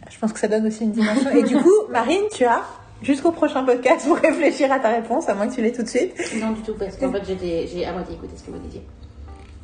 Je 0.09 0.19
pense 0.19 0.33
que 0.33 0.39
ça 0.39 0.47
donne 0.47 0.67
aussi 0.67 0.83
une 0.83 0.91
dimension. 0.91 1.29
Et 1.31 1.43
du 1.43 1.55
coup, 1.55 1.69
Marine, 1.89 2.23
tu 2.31 2.43
as 2.43 2.61
jusqu'au 3.03 3.31
prochain 3.31 3.63
podcast 3.63 4.07
pour 4.07 4.17
réfléchir 4.29 4.71
à 4.71 4.79
ta 4.79 4.89
réponse, 4.89 5.29
à 5.29 5.35
moins 5.35 5.47
que 5.47 5.53
tu 5.53 5.61
l'aies 5.61 5.71
tout 5.71 5.83
de 5.83 5.87
suite. 5.87 6.13
Non, 6.41 6.51
du 6.51 6.61
tout, 6.61 6.73
parce 6.73 6.97
qu'en 6.97 7.11
fait, 7.11 7.23
j'ai 7.25 7.85
à 7.85 7.93
moitié 7.93 8.15
écouté 8.15 8.33
ce 8.35 8.43
que 8.43 8.51
vous 8.51 8.59
disiez. 8.59 8.83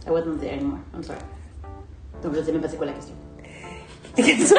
I 0.08 0.11
wasn't 0.11 0.40
there 0.40 0.53
anymore. 0.53 0.80
I'm 0.93 1.03
sorry. 1.03 1.19
Donc, 2.24 2.35
je 2.35 2.42
sais 2.42 2.51
même 2.51 2.61
pas 2.61 2.68
c'est 2.68 2.77
quoi 2.77 2.85
la 2.85 2.93
question. 2.93 3.16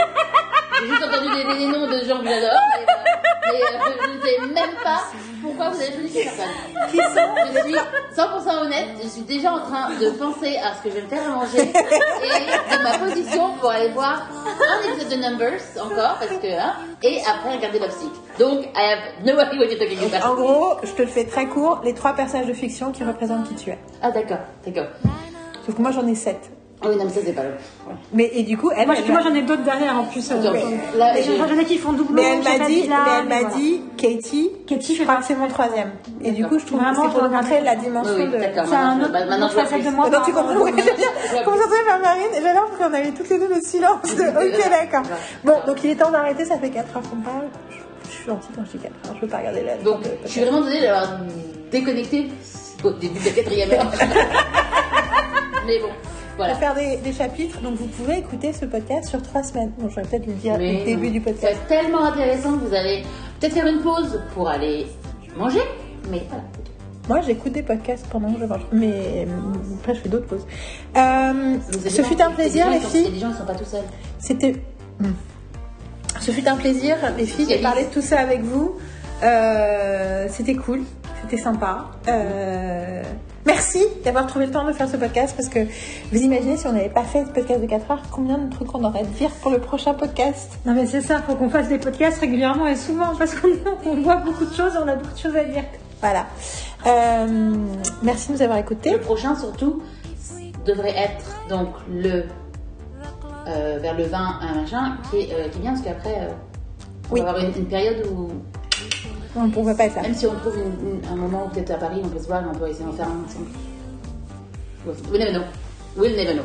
J'ai 0.81 0.87
juste 0.89 1.03
entendu 1.05 1.29
des, 1.35 1.59
des 1.59 1.67
noms 1.67 1.87
de 1.87 2.05
gens 2.05 2.21
que 2.21 2.29
j'adore, 2.29 2.61
mais, 2.75 2.83
euh, 2.83 3.13
mais, 3.53 3.61
euh, 3.61 3.93
je 4.03 4.17
ne 4.17 4.21
sais 4.21 4.55
même 4.55 4.75
pas 4.83 5.01
pourquoi 5.43 5.71
vous 5.71 5.81
avez 5.81 5.93
choisi 5.93 6.09
ces 6.09 6.23
personnes. 6.25 6.91
Qui 6.91 6.97
sont 6.97 7.55
Je 7.55 7.61
suis 7.69 7.77
100% 8.17 8.63
honnête, 8.65 8.89
je 9.03 9.09
suis 9.09 9.23
déjà 9.23 9.53
en 9.53 9.61
train 9.61 9.91
de 9.91 10.11
penser 10.11 10.57
à 10.57 10.75
ce 10.75 10.83
que 10.85 10.91
je 10.91 10.95
vais 10.97 11.03
me 11.03 11.09
faire 11.09 11.23
à 11.27 11.35
manger 11.37 11.59
et 11.61 12.77
de 12.79 12.83
ma 12.83 12.99
position 12.99 13.55
pour 13.61 13.71
aller 13.71 13.89
voir 13.91 14.27
un 14.33 14.93
épisode 14.93 15.11
de 15.19 15.23
Numbers 15.23 15.61
encore, 15.81 16.17
parce 16.19 16.41
que, 16.41 16.59
hein, 16.59 16.75
et 17.03 17.21
après 17.29 17.57
regarder 17.57 17.79
Love 17.79 17.91
Sick. 17.93 18.11
Donc, 18.39 18.65
I 18.75 18.93
have 18.93 19.25
no 19.25 19.33
idea 19.41 19.59
what 19.59 19.67
you're 19.67 19.79
talking 19.79 19.99
En 20.23 20.33
about. 20.33 20.37
gros, 20.37 20.77
je 20.83 20.93
te 20.93 21.03
le 21.03 21.09
fais 21.09 21.25
très 21.25 21.47
court, 21.47 21.81
les 21.85 21.95
trois 21.95 22.13
personnages 22.15 22.47
de 22.47 22.55
fiction 22.55 22.91
qui 22.93 23.05
représentent 23.05 23.49
qui 23.49 23.55
tu 23.55 23.71
es. 23.71 23.79
Ah, 24.03 24.11
d'accord, 24.11 24.39
d'accord. 24.67 24.89
Sauf 25.67 25.75
que 25.77 25.83
moi 25.83 25.91
j'en 25.91 26.07
ai 26.07 26.15
sept. 26.15 26.51
Ah 26.83 26.87
oui, 26.89 26.97
non, 26.97 27.05
mais 27.05 27.11
ça, 27.11 27.21
c'est 27.23 27.35
pas 27.35 27.43
le. 27.43 27.51
Mais 28.15 28.31
et 28.33 28.43
du 28.43 28.57
coup, 28.57 28.71
elle, 28.75 28.87
Moi, 28.87 28.97
elle 28.99 29.13
moi, 29.13 29.23
m'a- 29.23 29.29
j'en 29.29 29.35
ai 29.35 29.43
d'autres 29.43 29.63
derrière 29.65 29.99
en 29.99 30.05
plus. 30.05 30.31
euh, 30.31 30.41
Attends, 30.41 30.53
mais- 30.53 30.99
là, 30.99 31.11
mais 31.15 31.23
j'ai- 31.23 31.37
J'en 31.37 31.59
ai 31.59 31.65
qui 31.67 31.77
font 31.77 31.93
doublon. 31.93 32.15
mais 32.15 32.23
elle 32.23 32.43
m'a 32.59 32.67
dit, 32.67 32.87
là, 32.87 32.97
mais 33.05 33.11
elle 33.21 33.29
mais 33.29 33.35
m'a 33.35 33.41
voilà. 33.49 33.55
dit, 33.55 33.83
Katie, 33.99 34.51
Katie 34.67 34.97
je 34.97 35.03
crois 35.03 35.17
que 35.17 35.25
c'est 35.27 35.35
mon 35.35 35.49
troisième. 35.49 35.91
Et 36.23 36.31
du 36.31 36.47
coup, 36.47 36.59
je 36.59 36.65
trouve 36.65 36.79
que 36.79 36.85
Vraiment, 36.85 37.03
c'est 37.13 37.19
pour 37.21 37.29
montrer 37.29 37.61
la 37.61 37.77
dimension 37.77 38.15
Oui, 38.15 38.23
oui, 38.25 38.31
de. 38.33 38.39
C'est 38.41 38.47
un 38.59 38.65
Maintenant, 38.65 39.03
autre, 39.05 39.13
bah, 39.13 39.25
maintenant, 39.27 39.49
je 39.49 39.55
facette 39.55 39.85
de 39.85 39.91
moi. 39.91 40.07
Attends, 40.07 40.17
par 40.17 40.25
tu 40.27 40.33
comprends 40.33 40.51
à- 40.53 40.63
oui, 40.63 40.73
j'aime 40.77 40.97
bien. 40.97 41.07
vois 41.33 41.43
Comment 41.45 41.57
ça 41.59 41.63
plus. 41.69 41.77
fait 41.77 41.85
faire 41.85 42.01
Marine 42.01 42.43
J'adore 42.43 42.67
parce 42.71 42.79
qu'on 42.91 42.95
avait 42.97 43.11
toutes 43.11 43.29
les 43.29 43.39
deux 43.39 43.49
le 43.49 43.61
silence. 43.61 44.03
de, 44.17 44.23
ok, 44.57 44.71
d'accord. 44.71 45.03
Bon, 45.45 45.57
donc 45.67 45.85
il 45.85 45.91
est 45.91 45.97
temps 45.97 46.11
d'arrêter, 46.11 46.47
ça 46.47 46.57
fait 46.59 46.71
4 46.71 46.97
heures 46.97 47.03
qu'on 47.03 47.17
parle. 47.17 47.45
Je, 47.71 47.77
je 48.09 48.11
suis 48.17 48.25
gentille 48.27 48.51
quand 48.57 48.63
je 48.65 48.79
dis 48.79 48.85
4 48.85 48.93
heures, 49.11 49.17
je 49.17 49.21
veux 49.21 49.29
pas 49.29 49.37
regarder 49.39 49.63
la 49.65 49.77
Donc, 49.77 49.99
je 50.25 50.29
suis 50.31 50.41
vraiment 50.41 50.63
désolée 50.63 50.81
d'avoir 50.81 51.09
déconnecté 51.71 52.29
au 52.85 52.91
début 52.93 53.19
de 53.21 53.25
la 53.27 53.31
quatrième 53.33 53.71
heure. 53.73 53.91
Mais 55.67 55.79
bon, 55.79 55.89
Faire 56.59 56.75
des, 56.75 56.97
des 56.99 57.13
chapitres, 57.13 57.61
donc 57.61 57.75
vous 57.77 57.87
pouvez 57.87 58.19
écouter 58.19 58.53
ce 58.53 58.65
podcast 58.65 59.09
sur 59.09 59.23
trois 59.23 59.43
semaines. 59.43 59.73
Bon, 59.79 59.89
je 59.89 59.97
vais 59.97 60.03
peut-être 60.03 60.27
le 60.27 60.33
dire 60.35 60.57
Mais 60.59 60.83
au 60.83 60.85
début 60.85 61.07
non. 61.07 61.13
du 61.13 61.21
podcast. 61.21 61.53
être 61.53 61.67
tellement 61.67 62.05
intéressant 62.05 62.53
que 62.59 62.65
vous 62.67 62.75
allez 62.75 63.03
peut-être 63.39 63.55
faire 63.55 63.67
une 63.67 63.81
pause 63.81 64.21
pour 64.35 64.49
aller 64.49 64.87
manger. 65.37 65.61
Mais 66.11 66.23
voilà. 66.29 66.45
Moi, 67.09 67.21
j'écoute 67.27 67.53
des 67.53 67.63
podcasts 67.63 68.07
pendant 68.09 68.33
que 68.33 68.41
je 68.41 68.45
mange, 68.45 68.61
mais 68.73 69.27
euh, 69.27 69.27
après, 69.81 69.95
je 69.95 70.01
fais 70.01 70.09
d'autres 70.09 70.27
pauses. 70.27 70.47
Euh, 70.97 71.57
ce 71.89 72.03
fut 72.03 72.21
un 72.23 72.31
plaisir, 72.31 72.71
les 72.71 72.79
filles. 72.81 73.11
Les 73.13 73.19
gens 73.19 73.31
ne 73.31 73.35
sont 73.35 73.45
pas 73.45 73.55
tout 73.55 73.65
seuls. 73.65 73.85
C'était. 74.19 74.55
Hmm. 75.01 75.13
Ce 76.21 76.31
fut 76.31 76.47
un 76.47 76.57
plaisir, 76.57 76.97
les 77.17 77.27
filles, 77.27 77.47
de 77.47 77.63
parler 77.63 77.85
de 77.85 77.91
tout 77.91 78.03
ça 78.03 78.21
avec 78.21 78.43
vous. 78.43 78.77
Euh, 79.23 80.27
C'était 80.31 80.55
cool, 80.55 80.83
c'était 81.23 81.43
sympa. 81.43 81.87
Euh, 82.09 83.03
Merci 83.47 83.83
d'avoir 84.05 84.27
trouvé 84.27 84.47
le 84.47 84.53
temps 84.53 84.67
de 84.67 84.73
faire 84.73 84.89
ce 84.89 84.97
podcast 84.99 85.35
parce 85.35 85.49
que 85.49 85.61
vous 86.13 86.19
imaginez 86.21 86.57
si 86.59 86.67
on 86.67 86.73
n'avait 86.73 86.91
pas 86.91 87.05
fait 87.05 87.25
ce 87.25 87.31
podcast 87.31 87.61
de 87.61 87.67
4 87.67 87.91
heures, 87.91 88.03
combien 88.13 88.37
de 88.37 88.51
trucs 88.51 88.75
on 88.75 88.85
aurait 88.85 89.01
à 89.01 89.05
dire 89.05 89.31
pour 89.41 89.51
le 89.51 89.59
prochain 89.59 89.95
podcast? 89.95 90.59
Non 90.67 90.75
mais 90.75 90.85
c'est 90.87 91.01
ça, 91.01 91.23
faut 91.23 91.35
qu'on 91.37 91.49
fasse 91.49 91.69
des 91.69 91.79
podcasts 91.79 92.21
régulièrement 92.21 92.67
et 92.67 92.77
souvent 92.77 93.15
parce 93.17 93.35
qu'on 93.35 93.49
on 93.87 93.97
voit 94.03 94.17
beaucoup 94.17 94.45
de 94.45 94.55
choses 94.55 94.75
et 94.75 94.79
on 94.79 94.89
a 94.89 94.95
beaucoup 94.95 95.15
de 95.15 95.19
choses 95.19 95.37
à 95.37 95.45
dire. 95.45 95.65
Voilà. 96.03 96.27
Euh, 96.87 97.55
merci 98.03 98.29
de 98.29 98.35
nous 98.35 98.43
avoir 98.43 98.59
écoutés. 98.59 98.91
Le 98.93 99.01
prochain, 99.01 99.35
surtout, 99.35 99.83
devrait 100.67 100.95
être 100.97 101.25
donc 101.49 101.69
le 101.91 102.25
euh, 103.49 103.79
vers 103.81 103.97
le 103.97 104.05
20, 104.05 104.19
un 104.19 104.55
machin, 104.61 104.99
qui 105.11 105.17
est, 105.21 105.33
euh, 105.35 105.49
qui 105.49 105.59
est 105.59 105.61
bien 105.63 105.73
parce 105.73 105.83
qu'après, 105.83 106.15
euh, 106.21 106.29
on 107.11 107.15
Oui. 107.15 107.21
va 107.23 107.31
avoir 107.31 107.45
une, 107.45 107.55
une 107.57 107.67
période 107.67 108.07
où, 108.07 108.29
On 109.37 109.45
ne 109.47 109.51
pouvait 109.53 109.75
pas 109.75 109.85
être 109.85 109.97
là. 109.97 110.03
même 110.03 110.15
si 110.15 110.27
on 110.27 110.35
trouve 110.35 110.57
une- 110.59 110.89
une- 110.99 111.09
un 111.13 111.17
moment 111.17 111.47
où 111.47 111.49
peut-être 111.51 111.71
à 111.71 111.77
Paris, 111.77 112.01
on 112.05 112.09
peut 112.09 112.19
se 112.19 112.27
voir, 112.27 112.43
on 112.53 112.57
peut 112.59 112.69
essayer 112.69 112.85
d'en 112.85 112.93
faire 112.93 113.07
un 113.07 113.25
ensemble. 113.27 113.47
We'll 115.11 115.21
never 115.21 115.33
know. 115.33 115.43
We'll 115.97 116.17
never 116.17 116.33
know. 116.35 116.45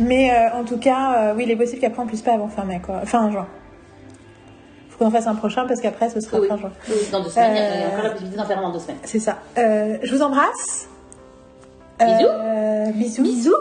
Mais 0.00 0.30
euh, 0.32 0.58
en 0.58 0.64
tout 0.64 0.78
cas, 0.78 1.30
euh, 1.30 1.34
oui, 1.36 1.44
il 1.44 1.50
est 1.50 1.56
possible 1.56 1.80
qu'après 1.80 2.02
on 2.02 2.06
puisse 2.06 2.22
pas 2.22 2.34
avant 2.34 2.48
fin 2.48 2.64
mai, 2.64 2.80
quoi. 2.84 3.00
Fin 3.04 3.30
juin. 3.30 3.46
Faut 4.90 4.98
qu'on 4.98 5.06
en 5.06 5.10
fasse 5.10 5.26
un 5.26 5.34
prochain 5.34 5.66
parce 5.66 5.80
qu'après 5.80 6.08
ce 6.10 6.20
sera 6.20 6.38
Oui, 6.40 6.48
fin 6.48 6.56
juin. 6.56 6.72
oui, 6.88 6.94
dans 7.12 7.22
deux 7.22 7.30
semaines, 7.30 7.52
il 7.52 7.56
y 7.56 7.60
a- 7.60 7.86
Euh, 7.86 7.88
encore 7.92 8.02
la 8.04 8.10
possibilité 8.10 8.36
d'en 8.38 8.44
faire 8.46 8.58
un 8.58 8.62
dans 8.62 8.72
deux 8.72 8.78
semaines. 8.80 8.96
C'est 9.04 9.18
ça. 9.20 9.38
Euh, 9.58 9.98
je 10.02 10.14
vous 10.14 10.22
embrasse. 10.22 10.88
Bisous. 12.00 12.10
Euh, 12.28 12.92
bisous. 12.92 13.22
Bisous. 13.22 13.54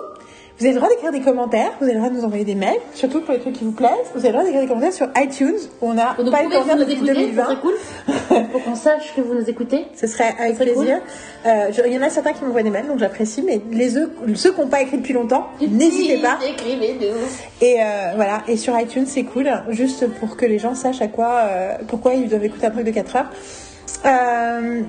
Vous 0.60 0.66
avez 0.66 0.74
le 0.74 0.80
droit 0.80 0.90
d'écrire 0.90 1.12
des 1.12 1.22
commentaires, 1.22 1.70
vous 1.80 1.84
avez 1.86 1.94
le 1.94 2.00
droit 2.00 2.10
de 2.10 2.16
nous 2.16 2.26
envoyer 2.26 2.44
des 2.44 2.56
mails, 2.56 2.80
surtout 2.96 3.22
pour 3.22 3.32
les 3.32 3.40
trucs 3.40 3.54
qui 3.54 3.64
vous 3.64 3.74
plaisent. 3.74 3.92
Vous 4.16 4.20
avez 4.22 4.30
le 4.30 4.34
droit 4.34 4.44
d'écrire 4.44 4.62
des 4.62 4.68
commentaires 4.68 4.92
sur 4.94 5.08
iTunes, 5.16 5.54
où 5.82 5.90
on 5.92 5.98
a 6.00 6.16
Pour 6.16 6.26
nous 6.26 6.32
pas 6.32 6.44
eu 6.44 6.50
commentaires 6.50 6.78
depuis 6.78 6.94
écoutez, 6.94 7.12
ce 7.12 7.20
2020. 7.20 7.44
serait 7.46 7.56
cool. 7.58 7.74
Pour 8.52 8.64
qu'on 8.64 8.76
sache 8.76 9.14
que 9.16 9.22
vous 9.22 9.36
nous 9.36 9.48
écoutez. 9.48 9.86
Ce 9.96 10.08
serait 10.08 10.34
avec 10.40 10.58
plaisir. 10.58 11.00
Euh, 11.46 11.72
je- 11.72 11.82
Il 11.86 11.94
y 11.94 11.98
en 12.00 12.02
a 12.02 12.10
certains 12.10 12.34
qui 12.34 12.44
m'envoient 12.44 12.64
des 12.64 12.72
mails, 12.72 12.88
donc 12.88 12.98
j'apprécie, 12.98 13.44
mais 13.46 13.62
les 13.72 13.98
eux- 13.98 14.12
ceux 14.34 14.52
qui 14.52 14.60
n'ont 14.62 14.68
pas 14.68 14.82
écrit 14.82 14.98
depuis 14.98 15.14
longtemps, 15.14 15.48
n'hésitez 15.62 16.18
pas. 16.24 16.40
Écrivez-nous. 16.44 17.16
Et 17.62 17.76
euh, 17.80 18.14
voilà, 18.16 18.42
et 18.48 18.58
sur 18.58 18.78
iTunes, 18.80 19.06
c'est 19.06 19.24
cool, 19.26 19.48
juste 19.70 20.08
pour 20.20 20.38
que 20.38 20.46
les 20.48 20.58
gens 20.58 20.74
sachent 20.74 21.02
à 21.04 21.08
quoi, 21.08 21.42
euh, 21.44 21.76
pourquoi 21.88 22.16
ils 22.16 22.28
doivent 22.28 22.44
écouter 22.46 22.66
un 22.66 22.72
truc 22.72 22.84
de 22.86 22.92
4 22.92 23.16
heures. 23.16 23.30
Euh, 24.08 24.82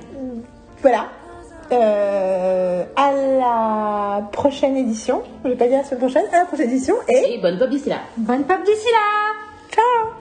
voilà. 0.81 1.09
Euh, 1.71 2.83
à 2.95 3.11
la 3.11 4.21
prochaine 4.31 4.75
édition. 4.75 5.21
Je 5.43 5.49
vais 5.49 5.55
pas 5.55 5.67
dire 5.67 5.77
la 5.79 5.83
semaine 5.83 5.99
prochaine, 5.99 6.25
à 6.33 6.39
la 6.39 6.45
prochaine 6.45 6.69
édition. 6.69 6.95
Et 7.07 7.35
Et 7.35 7.37
bonne 7.39 7.57
pop 7.59 7.69
d'ici 7.69 7.89
là. 7.89 7.97
Bonne 8.17 8.43
pop 8.43 8.57
d'ici 8.65 8.87
là 8.91 9.33
ciao 9.71 10.13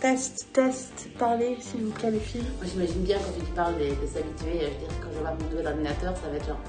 Test, 0.00 0.48
test, 0.52 1.08
parlez 1.18 1.56
s'il 1.60 1.84
vous 1.86 1.90
plaît 1.92 2.10
les 2.10 2.18
filles. 2.20 2.44
Moi, 2.58 2.66
j'imagine 2.70 3.02
bien 3.02 3.16
quand 3.18 3.32
tu 3.44 3.50
parles 3.52 3.74
de, 3.78 3.84
de 3.84 4.06
s'habituer. 4.06 4.60
Je 4.60 4.66
veux 4.66 4.78
dire, 4.78 4.88
quand 5.00 5.08
je 5.10 5.14
vais 5.16 5.20
voir 5.22 5.34
mon 5.40 5.48
nouvel 5.50 5.66
ordinateur, 5.66 6.14
ça 6.16 6.28
va 6.30 6.36
être 6.36 6.46
genre. 6.46 6.60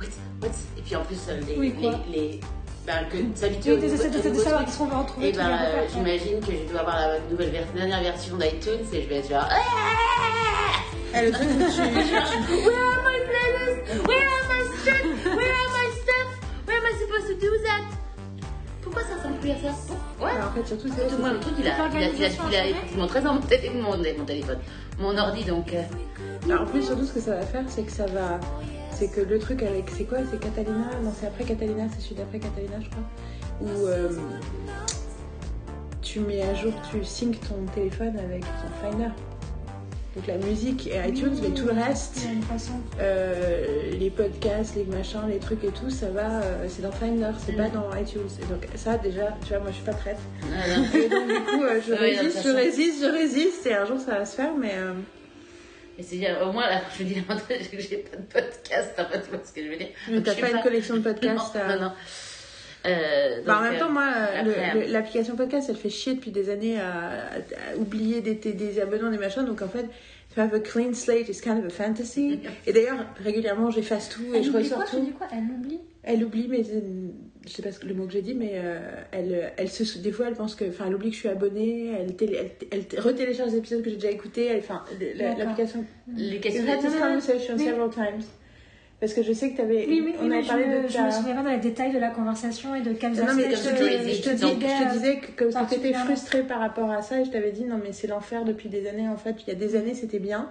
What? 0.00 0.06
What? 0.42 0.54
Et 0.78 0.82
puis 0.82 0.96
en 0.96 1.02
plus, 1.04 1.18
euh, 1.28 1.40
les. 1.46 1.56
Oui, 1.58 1.72
quoi? 1.74 1.92
les, 2.10 2.18
les- 2.18 2.40
ben, 2.88 3.04
que 3.10 3.38
s'habituer 3.38 3.72
Oui, 3.72 3.78
au 3.78 3.80
de, 3.82 3.96
savoir 3.96 4.10
truc. 4.56 4.66
qu'est-ce 4.66 4.78
qu'on 4.78 4.86
va 4.86 4.98
retrouver 4.98 5.28
Et 5.28 5.32
ben, 5.32 5.50
euh, 5.50 5.84
j'imagine 5.92 6.40
que 6.40 6.52
je 6.52 6.70
dois 6.72 6.80
avoir 6.80 6.96
la 6.96 7.18
nouvelle 7.30 7.50
ver- 7.50 7.66
dernière 7.74 8.02
version 8.02 8.36
d'iTunes 8.36 8.86
et 8.92 9.02
je 9.02 9.08
vais 9.08 9.16
être 9.16 9.28
genre. 9.30 9.46
Ah 9.50 9.56
Eh, 11.14 11.26
le 11.26 11.32
truc 11.32 11.48
tu- 11.48 11.54
Where 12.66 12.78
are 12.78 13.02
my 13.04 13.18
playlists? 13.28 14.06
Where 14.08 14.26
are 14.28 14.44
my 14.48 14.62
stuff? 14.78 15.24
Where 15.24 15.54
are 15.60 15.70
my 15.76 15.88
stuff? 16.02 16.28
Where 16.66 16.76
am 16.78 16.84
I 16.86 16.98
supposed 16.98 17.26
to 17.28 17.34
do 17.46 17.52
that? 17.64 17.82
Pourquoi 18.82 19.02
ça 19.02 19.16
ressemble 19.16 19.36
plus 19.40 19.50
à 19.50 19.54
ça? 19.56 19.70
Ouais. 20.24 20.30
Alors, 20.32 20.48
en 20.48 20.52
fait, 20.52 20.66
surtout, 20.66 20.88
c'est 20.96 21.06
Tout 21.08 21.18
moi, 21.20 21.30
le 21.30 21.40
truc, 21.40 21.54
il 21.58 21.68
a, 21.68 21.72
il 21.92 21.96
a, 21.96 22.08
il 22.08 22.24
a, 22.24 22.28
il 22.48 22.56
a, 22.56 22.66
effectivement 22.68 23.06
très 23.06 23.20
dans 23.20 23.34
mon 23.34 23.40
téléphone, 23.40 24.58
mon 24.98 25.16
ordi, 25.18 25.44
donc. 25.44 25.72
euh, 25.74 25.82
Alors, 26.48 26.62
en 26.62 26.66
plus, 26.66 26.82
surtout, 26.82 27.04
ce 27.04 27.12
que 27.12 27.20
ça 27.20 27.32
va 27.36 27.42
faire, 27.42 27.64
c'est 27.68 27.82
que 27.82 27.92
ça 27.92 28.06
va. 28.06 28.40
C'est 28.98 29.08
que 29.08 29.20
le 29.20 29.38
truc 29.38 29.62
avec. 29.62 29.84
C'est 29.96 30.04
quoi? 30.04 30.18
C'est 30.30 30.40
Catalina 30.40 30.90
Non, 31.04 31.12
c'est 31.18 31.26
après 31.26 31.44
Catalina, 31.44 31.84
c'est 31.94 32.02
celui 32.02 32.16
d'après 32.16 32.38
Catalina, 32.40 32.78
je 32.80 32.88
crois. 32.90 33.04
Où 33.60 33.86
euh, 33.86 34.08
tu 36.02 36.20
mets 36.20 36.42
à 36.42 36.54
jour, 36.54 36.72
tu 36.90 37.04
syncs 37.04 37.38
ton 37.48 37.64
téléphone 37.74 38.16
avec 38.18 38.42
ton 38.42 38.88
Finder. 38.90 39.10
Donc 40.16 40.26
la 40.26 40.38
musique 40.38 40.88
et 40.88 41.08
iTunes, 41.08 41.36
mais 41.42 41.50
tout 41.50 41.66
le 41.66 41.72
reste, 41.72 42.26
une 42.32 42.42
façon. 42.42 42.72
euh, 42.98 43.92
les 43.92 44.10
podcasts, 44.10 44.74
les 44.74 44.84
machins, 44.84 45.20
les 45.28 45.38
trucs 45.38 45.62
et 45.62 45.68
tout, 45.68 45.90
ça 45.90 46.10
va, 46.10 46.40
euh, 46.40 46.66
c'est 46.68 46.82
dans 46.82 46.90
Finder, 46.90 47.30
c'est 47.46 47.52
pas 47.52 47.68
dans 47.68 47.94
iTunes. 47.96 48.22
Et 48.42 48.46
donc 48.46 48.66
ça, 48.74 48.96
déjà, 48.98 49.36
tu 49.42 49.50
vois, 49.50 49.58
moi 49.60 49.68
je 49.68 49.74
suis 49.76 49.84
pas 49.84 49.92
prête. 49.92 50.18
non. 50.42 50.98
Et 50.98 51.08
donc 51.08 51.26
du 51.28 51.34
coup, 51.44 51.62
euh, 51.62 51.80
je 51.86 51.92
non, 51.92 52.00
résiste, 52.00 52.42
je 52.42 52.48
résiste, 52.48 53.02
je 53.04 53.10
résiste, 53.12 53.66
et 53.66 53.74
un 53.74 53.84
jour 53.84 54.00
ça 54.00 54.18
va 54.18 54.24
se 54.24 54.34
faire, 54.34 54.54
mais. 54.58 54.74
Euh, 55.98 56.00
Mais 56.00 56.02
c'est 56.04 56.16
bien, 56.16 56.40
au 56.48 56.52
moins, 56.52 56.68
là, 56.68 56.80
je 56.96 57.02
dis 57.04 57.14
l'avantage, 57.16 57.58
c'est 57.70 57.76
que 57.76 57.82
j'ai 57.82 57.96
pas 57.98 58.16
de 58.16 58.22
podcast, 58.22 58.90
en 58.98 59.04
fait, 59.06 59.20
tu 59.22 59.30
vois 59.30 59.40
ce 59.44 59.52
que 59.52 59.62
je 59.64 59.68
veux 59.68 59.76
dire. 59.76 59.88
Mais 60.08 60.16
Donc, 60.16 60.24
t'as 60.24 60.32
suis 60.32 60.42
pas 60.42 60.50
une 60.50 60.62
collection 60.62 60.96
de 60.96 61.00
podcasts 61.02 61.54
Non, 61.54 61.60
à- 61.60 61.76
non, 61.76 61.82
non. 61.82 61.92
Euh, 62.86 63.42
Bah, 63.44 63.58
en 63.58 63.62
même 63.62 63.74
euh, 63.74 63.78
temps, 63.80 63.90
moi, 63.90 64.08
euh, 64.16 64.74
le- 64.74 64.92
l'application 64.92 65.34
podcast, 65.36 65.66
elle 65.68 65.76
fait 65.76 65.90
chier 65.90 66.14
depuis 66.14 66.30
des 66.30 66.48
années 66.50 66.78
à, 66.80 66.86
à- 66.90 67.72
à 67.72 67.76
oublier 67.76 68.20
des, 68.20 68.34
des, 68.34 68.80
abonnements, 68.80 69.10
des 69.10 69.18
machins. 69.18 69.44
Donc, 69.44 69.62
en 69.62 69.68
fait, 69.68 69.86
to 70.34 70.40
have 70.40 70.54
a 70.54 70.60
clean 70.60 70.94
slate 70.94 71.28
is 71.28 71.40
kind 71.40 71.58
of 71.58 71.64
a 71.66 71.70
fantasy. 71.70 72.40
Et 72.66 72.72
d'ailleurs, 72.72 73.04
régulièrement, 73.22 73.70
j'efface 73.70 74.08
tout 74.08 74.22
et 74.32 74.38
Elle 74.38 74.44
je 74.44 74.50
oublie 74.50 74.62
ressors 74.62 74.78
quoi 74.78 74.86
Tu 74.90 74.96
tout. 74.96 75.04
dis 75.04 75.12
quoi? 75.12 75.26
Elle 75.32 75.44
oublie? 75.50 75.80
Elle 76.04 76.24
oublie, 76.24 76.46
mais 76.48 76.60
euh, 76.60 76.80
je 77.48 77.54
sais 77.54 77.62
pas 77.62 77.70
le 77.84 77.94
mot 77.94 78.04
que 78.06 78.12
j'ai 78.12 78.22
dit, 78.22 78.34
mais 78.34 78.52
euh, 78.54 78.78
elle, 79.12 79.52
elle 79.56 79.68
se, 79.70 79.98
des 79.98 80.12
fois, 80.12 80.26
elle 80.28 80.34
pense 80.34 80.54
que, 80.54 80.64
enfin, 80.68 80.84
elle 80.88 80.94
oublie 80.94 81.08
que 81.10 81.14
je 81.14 81.20
suis 81.20 81.28
abonnée. 81.28 81.90
Elle, 81.98 82.14
télé, 82.14 82.36
elle, 82.70 82.82
elle 82.92 83.00
retélécharge 83.00 83.52
des 83.52 83.58
épisodes 83.58 83.82
que 83.82 83.90
j'ai 83.90 83.96
déjà 83.96 84.10
écoutés. 84.10 84.50
Enfin, 84.58 84.84
l'application. 85.16 85.84
Les 86.16 86.30
We've 86.32 86.40
questions 86.40 86.64
conversation 86.64 87.58
several 87.58 87.90
times. 87.90 88.22
Parce 89.00 89.14
que 89.14 89.22
je 89.22 89.32
sais 89.32 89.52
que 89.52 89.56
t'avais. 89.58 89.86
Oui, 89.86 90.02
oui, 90.04 90.14
on 90.20 90.26
oui, 90.26 90.32
avait 90.34 90.42
je, 90.42 90.48
parlé 90.48 90.66
me, 90.66 90.82
de 90.82 90.88
je 90.88 90.98
me 90.98 91.10
souviens 91.10 91.36
pas 91.36 91.42
dans 91.44 91.50
les 91.52 91.58
détails 91.58 91.92
de 91.92 91.98
la 92.00 92.10
conversation 92.10 92.74
et 92.74 92.80
de 92.80 92.92
quels 92.94 93.12
Non, 93.12 93.32
mais 93.36 93.44
je 93.54 93.62
comme 93.62 93.72
te, 93.72 93.78
tu 93.78 93.84
je- 93.84 94.06
les 94.06 94.12
je 94.14 94.22
te 94.22 94.92
disais 94.92 95.16
que, 95.18 95.26
que 95.26 95.44
t'étais 95.44 95.52
particulièrement. 95.52 96.04
frustrée 96.06 96.42
par 96.42 96.58
rapport 96.58 96.90
à 96.90 97.00
ça 97.00 97.20
et 97.20 97.24
je 97.24 97.30
t'avais 97.30 97.52
dit 97.52 97.64
non 97.64 97.78
mais 97.80 97.92
c'est 97.92 98.08
l'enfer 98.08 98.44
depuis 98.44 98.68
des 98.68 98.88
années 98.88 99.06
en 99.08 99.16
fait. 99.16 99.36
Il 99.46 99.48
y 99.48 99.52
a 99.52 99.54
des 99.54 99.76
années 99.76 99.94
c'était 99.94 100.18
bien 100.18 100.50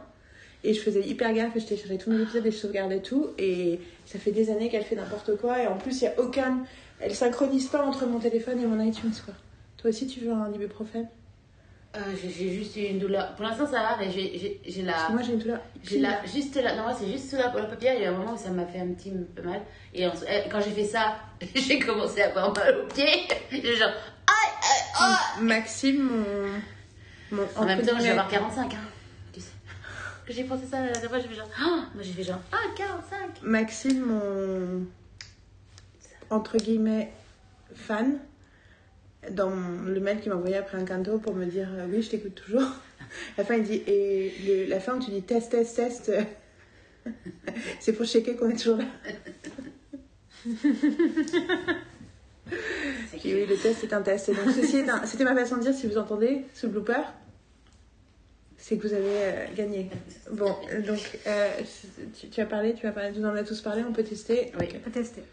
et 0.64 0.74
je 0.74 0.80
faisais 0.80 1.02
hyper 1.02 1.34
gaffe 1.34 1.58
et 1.58 1.60
je 1.60 1.66
téléchargeais 1.66 1.98
tous 1.98 2.10
mes 2.10 2.22
épisodes 2.22 2.46
et 2.46 2.52
je 2.52 2.56
sauvegardais 2.56 3.00
tout 3.02 3.28
et 3.38 3.82
ça 4.06 4.18
fait 4.18 4.32
des 4.32 4.50
années 4.50 4.70
qu'elle 4.70 4.84
fait 4.86 4.96
n'importe 4.96 5.36
quoi 5.42 5.62
et 5.62 5.68
en 5.68 5.76
plus 5.76 6.02
il 6.02 6.06
y 6.06 6.08
a 6.08 6.14
aucun... 6.18 6.64
Elle 7.00 7.14
synchronise 7.16 7.68
pas 7.68 7.84
entre 7.86 8.06
mon 8.06 8.20
téléphone 8.20 8.60
et 8.62 8.66
mon 8.66 8.80
iTunes 8.84 9.14
quoi. 9.26 9.34
Toi 9.78 9.90
aussi 9.92 10.08
tu 10.08 10.22
veux 10.22 10.32
un 10.32 10.52
ibuprofène? 10.52 11.08
Euh, 11.96 12.00
j'ai- 12.22 12.52
juste 12.54 12.76
une 12.76 13.00
douleur. 13.00 13.34
Pour 13.36 13.46
l'instant, 13.46 13.66
ça 13.66 13.82
va, 13.82 13.98
mais 13.98 14.12
j'ai- 14.12 14.60
la. 14.84 14.92
Parce 14.94 15.08
que 15.08 15.12
moi 15.14 15.22
j'ai 15.24 15.34
une 15.34 15.40
douleur. 15.40 15.60
J'ai 15.84 16.00
la, 16.00 16.24
juste 16.26 16.56
là, 16.56 16.76
non, 16.76 16.84
moi 16.84 16.94
c'est 16.94 17.08
juste 17.12 17.30
sous 17.30 17.38
la, 17.38 17.52
la 17.54 17.64
paupière, 17.66 17.96
il 17.96 18.02
y 18.02 18.06
a 18.06 18.12
eu 18.12 18.14
un 18.14 18.18
moment 18.18 18.34
où 18.34 18.38
ça 18.38 18.50
m'a 18.50 18.66
fait 18.66 18.80
un 18.80 18.88
petit 18.94 19.12
peu 19.36 19.42
mal. 19.42 19.62
Et 19.94 20.06
en- 20.06 20.12
eh, 20.28 20.50
quand 20.50 20.60
j'ai 20.62 20.72
fait 20.72 20.84
ça, 20.86 21.16
j'ai 21.56 21.80
commencé 21.80 22.22
à 22.22 22.28
avoir 22.30 22.54
mal 22.54 22.78
aux 22.82 22.88
pieds. 22.94 23.28
J'ai 23.52 23.76
genre, 23.78 23.90
aïe, 24.28 24.54
aïe, 25.00 25.16
aïe. 25.40 25.44
Maxime 25.44 26.04
mon... 26.04 27.38
mon 27.38 27.44
En 27.56 27.66
même 27.66 27.82
temps, 27.82 27.96
je 27.98 28.04
vais 28.04 28.10
avoir 28.10 28.28
45, 28.28 28.74
hein. 28.74 28.78
Tu 29.34 29.40
sais. 29.40 29.48
J'ai 30.30 30.44
pensé 30.44 30.66
ça 30.70 30.82
la 30.82 30.92
dernière 30.92 31.10
fois, 31.10 31.20
j'ai 31.20 31.28
fait 31.30 31.36
genre, 31.36 31.50
ah 31.58 31.86
moi 31.96 32.04
j'ai 32.04 32.14
fait 32.14 32.24
genre, 32.24 32.42
ah, 32.52 32.58
45. 32.76 33.42
Maxime, 33.44 34.02
mon 34.06 34.86
entre 36.30 36.58
guillemets 36.58 37.12
fan, 37.76 38.20
dans 39.32 39.50
le 39.86 40.00
mail 40.00 40.20
qu'il 40.22 40.32
m'a 40.32 40.38
envoyé 40.38 40.56
après 40.56 40.78
un 40.78 40.86
canto 40.86 41.18
pour 41.20 41.36
me 41.36 41.46
dire 41.46 41.68
euh, 41.74 41.86
oui, 41.90 42.02
je 42.02 42.10
t'écoute 42.12 42.36
toujours. 42.36 42.62
La 43.38 43.44
fin, 43.46 43.56
il 43.56 43.64
dit 43.64 43.82
et 43.88 44.34
le- 44.46 44.66
la 44.70 44.80
fin 44.80 44.96
où 44.98 45.00
tu 45.04 45.12
dis 45.12 45.22
test, 45.22 45.52
test, 45.52 45.76
test, 45.76 46.12
c'est 47.80 47.94
pour 47.94 48.06
checker 48.06 48.36
qu'on 48.36 48.50
est 48.50 48.56
toujours 48.58 48.78
là. 48.78 48.86
Puis 53.20 53.34
oui, 53.34 53.46
le 53.48 53.56
test 53.58 53.84
est 53.84 53.94
un 53.94 54.02
test. 54.02 54.30
Et 54.30 54.34
donc, 54.34 54.50
ceci 54.52 54.84
c'était 55.06 55.24
ma 55.24 55.36
façon 55.36 55.58
de 55.58 55.62
dire 55.62 55.74
si 55.74 55.88
vous 55.88 55.98
entendez 55.98 56.44
ce 56.54 56.68
blooper, 56.68 57.02
c'est 58.58 58.78
que 58.78 58.88
vous 58.88 58.94
avez 58.94 59.06
euh, 59.08 59.46
gagné. 59.56 59.90
Bon, 60.32 60.56
donc 60.88 61.20
euh, 61.28 61.50
tu, 62.20 62.30
tu 62.30 62.42
as 62.42 62.46
parlé, 62.46 62.74
tu 62.74 62.88
as 62.88 62.92
parlé, 62.92 63.12
nous 63.18 63.26
en 63.26 63.36
a 63.36 63.44
tous 63.44 63.62
parlé, 63.62 63.84
on 63.88 63.92
peut 63.94 64.04
tester. 64.04 64.52
Oui. 64.60 64.68
On 64.76 64.80
peut 64.80 64.92
tester. 64.92 65.24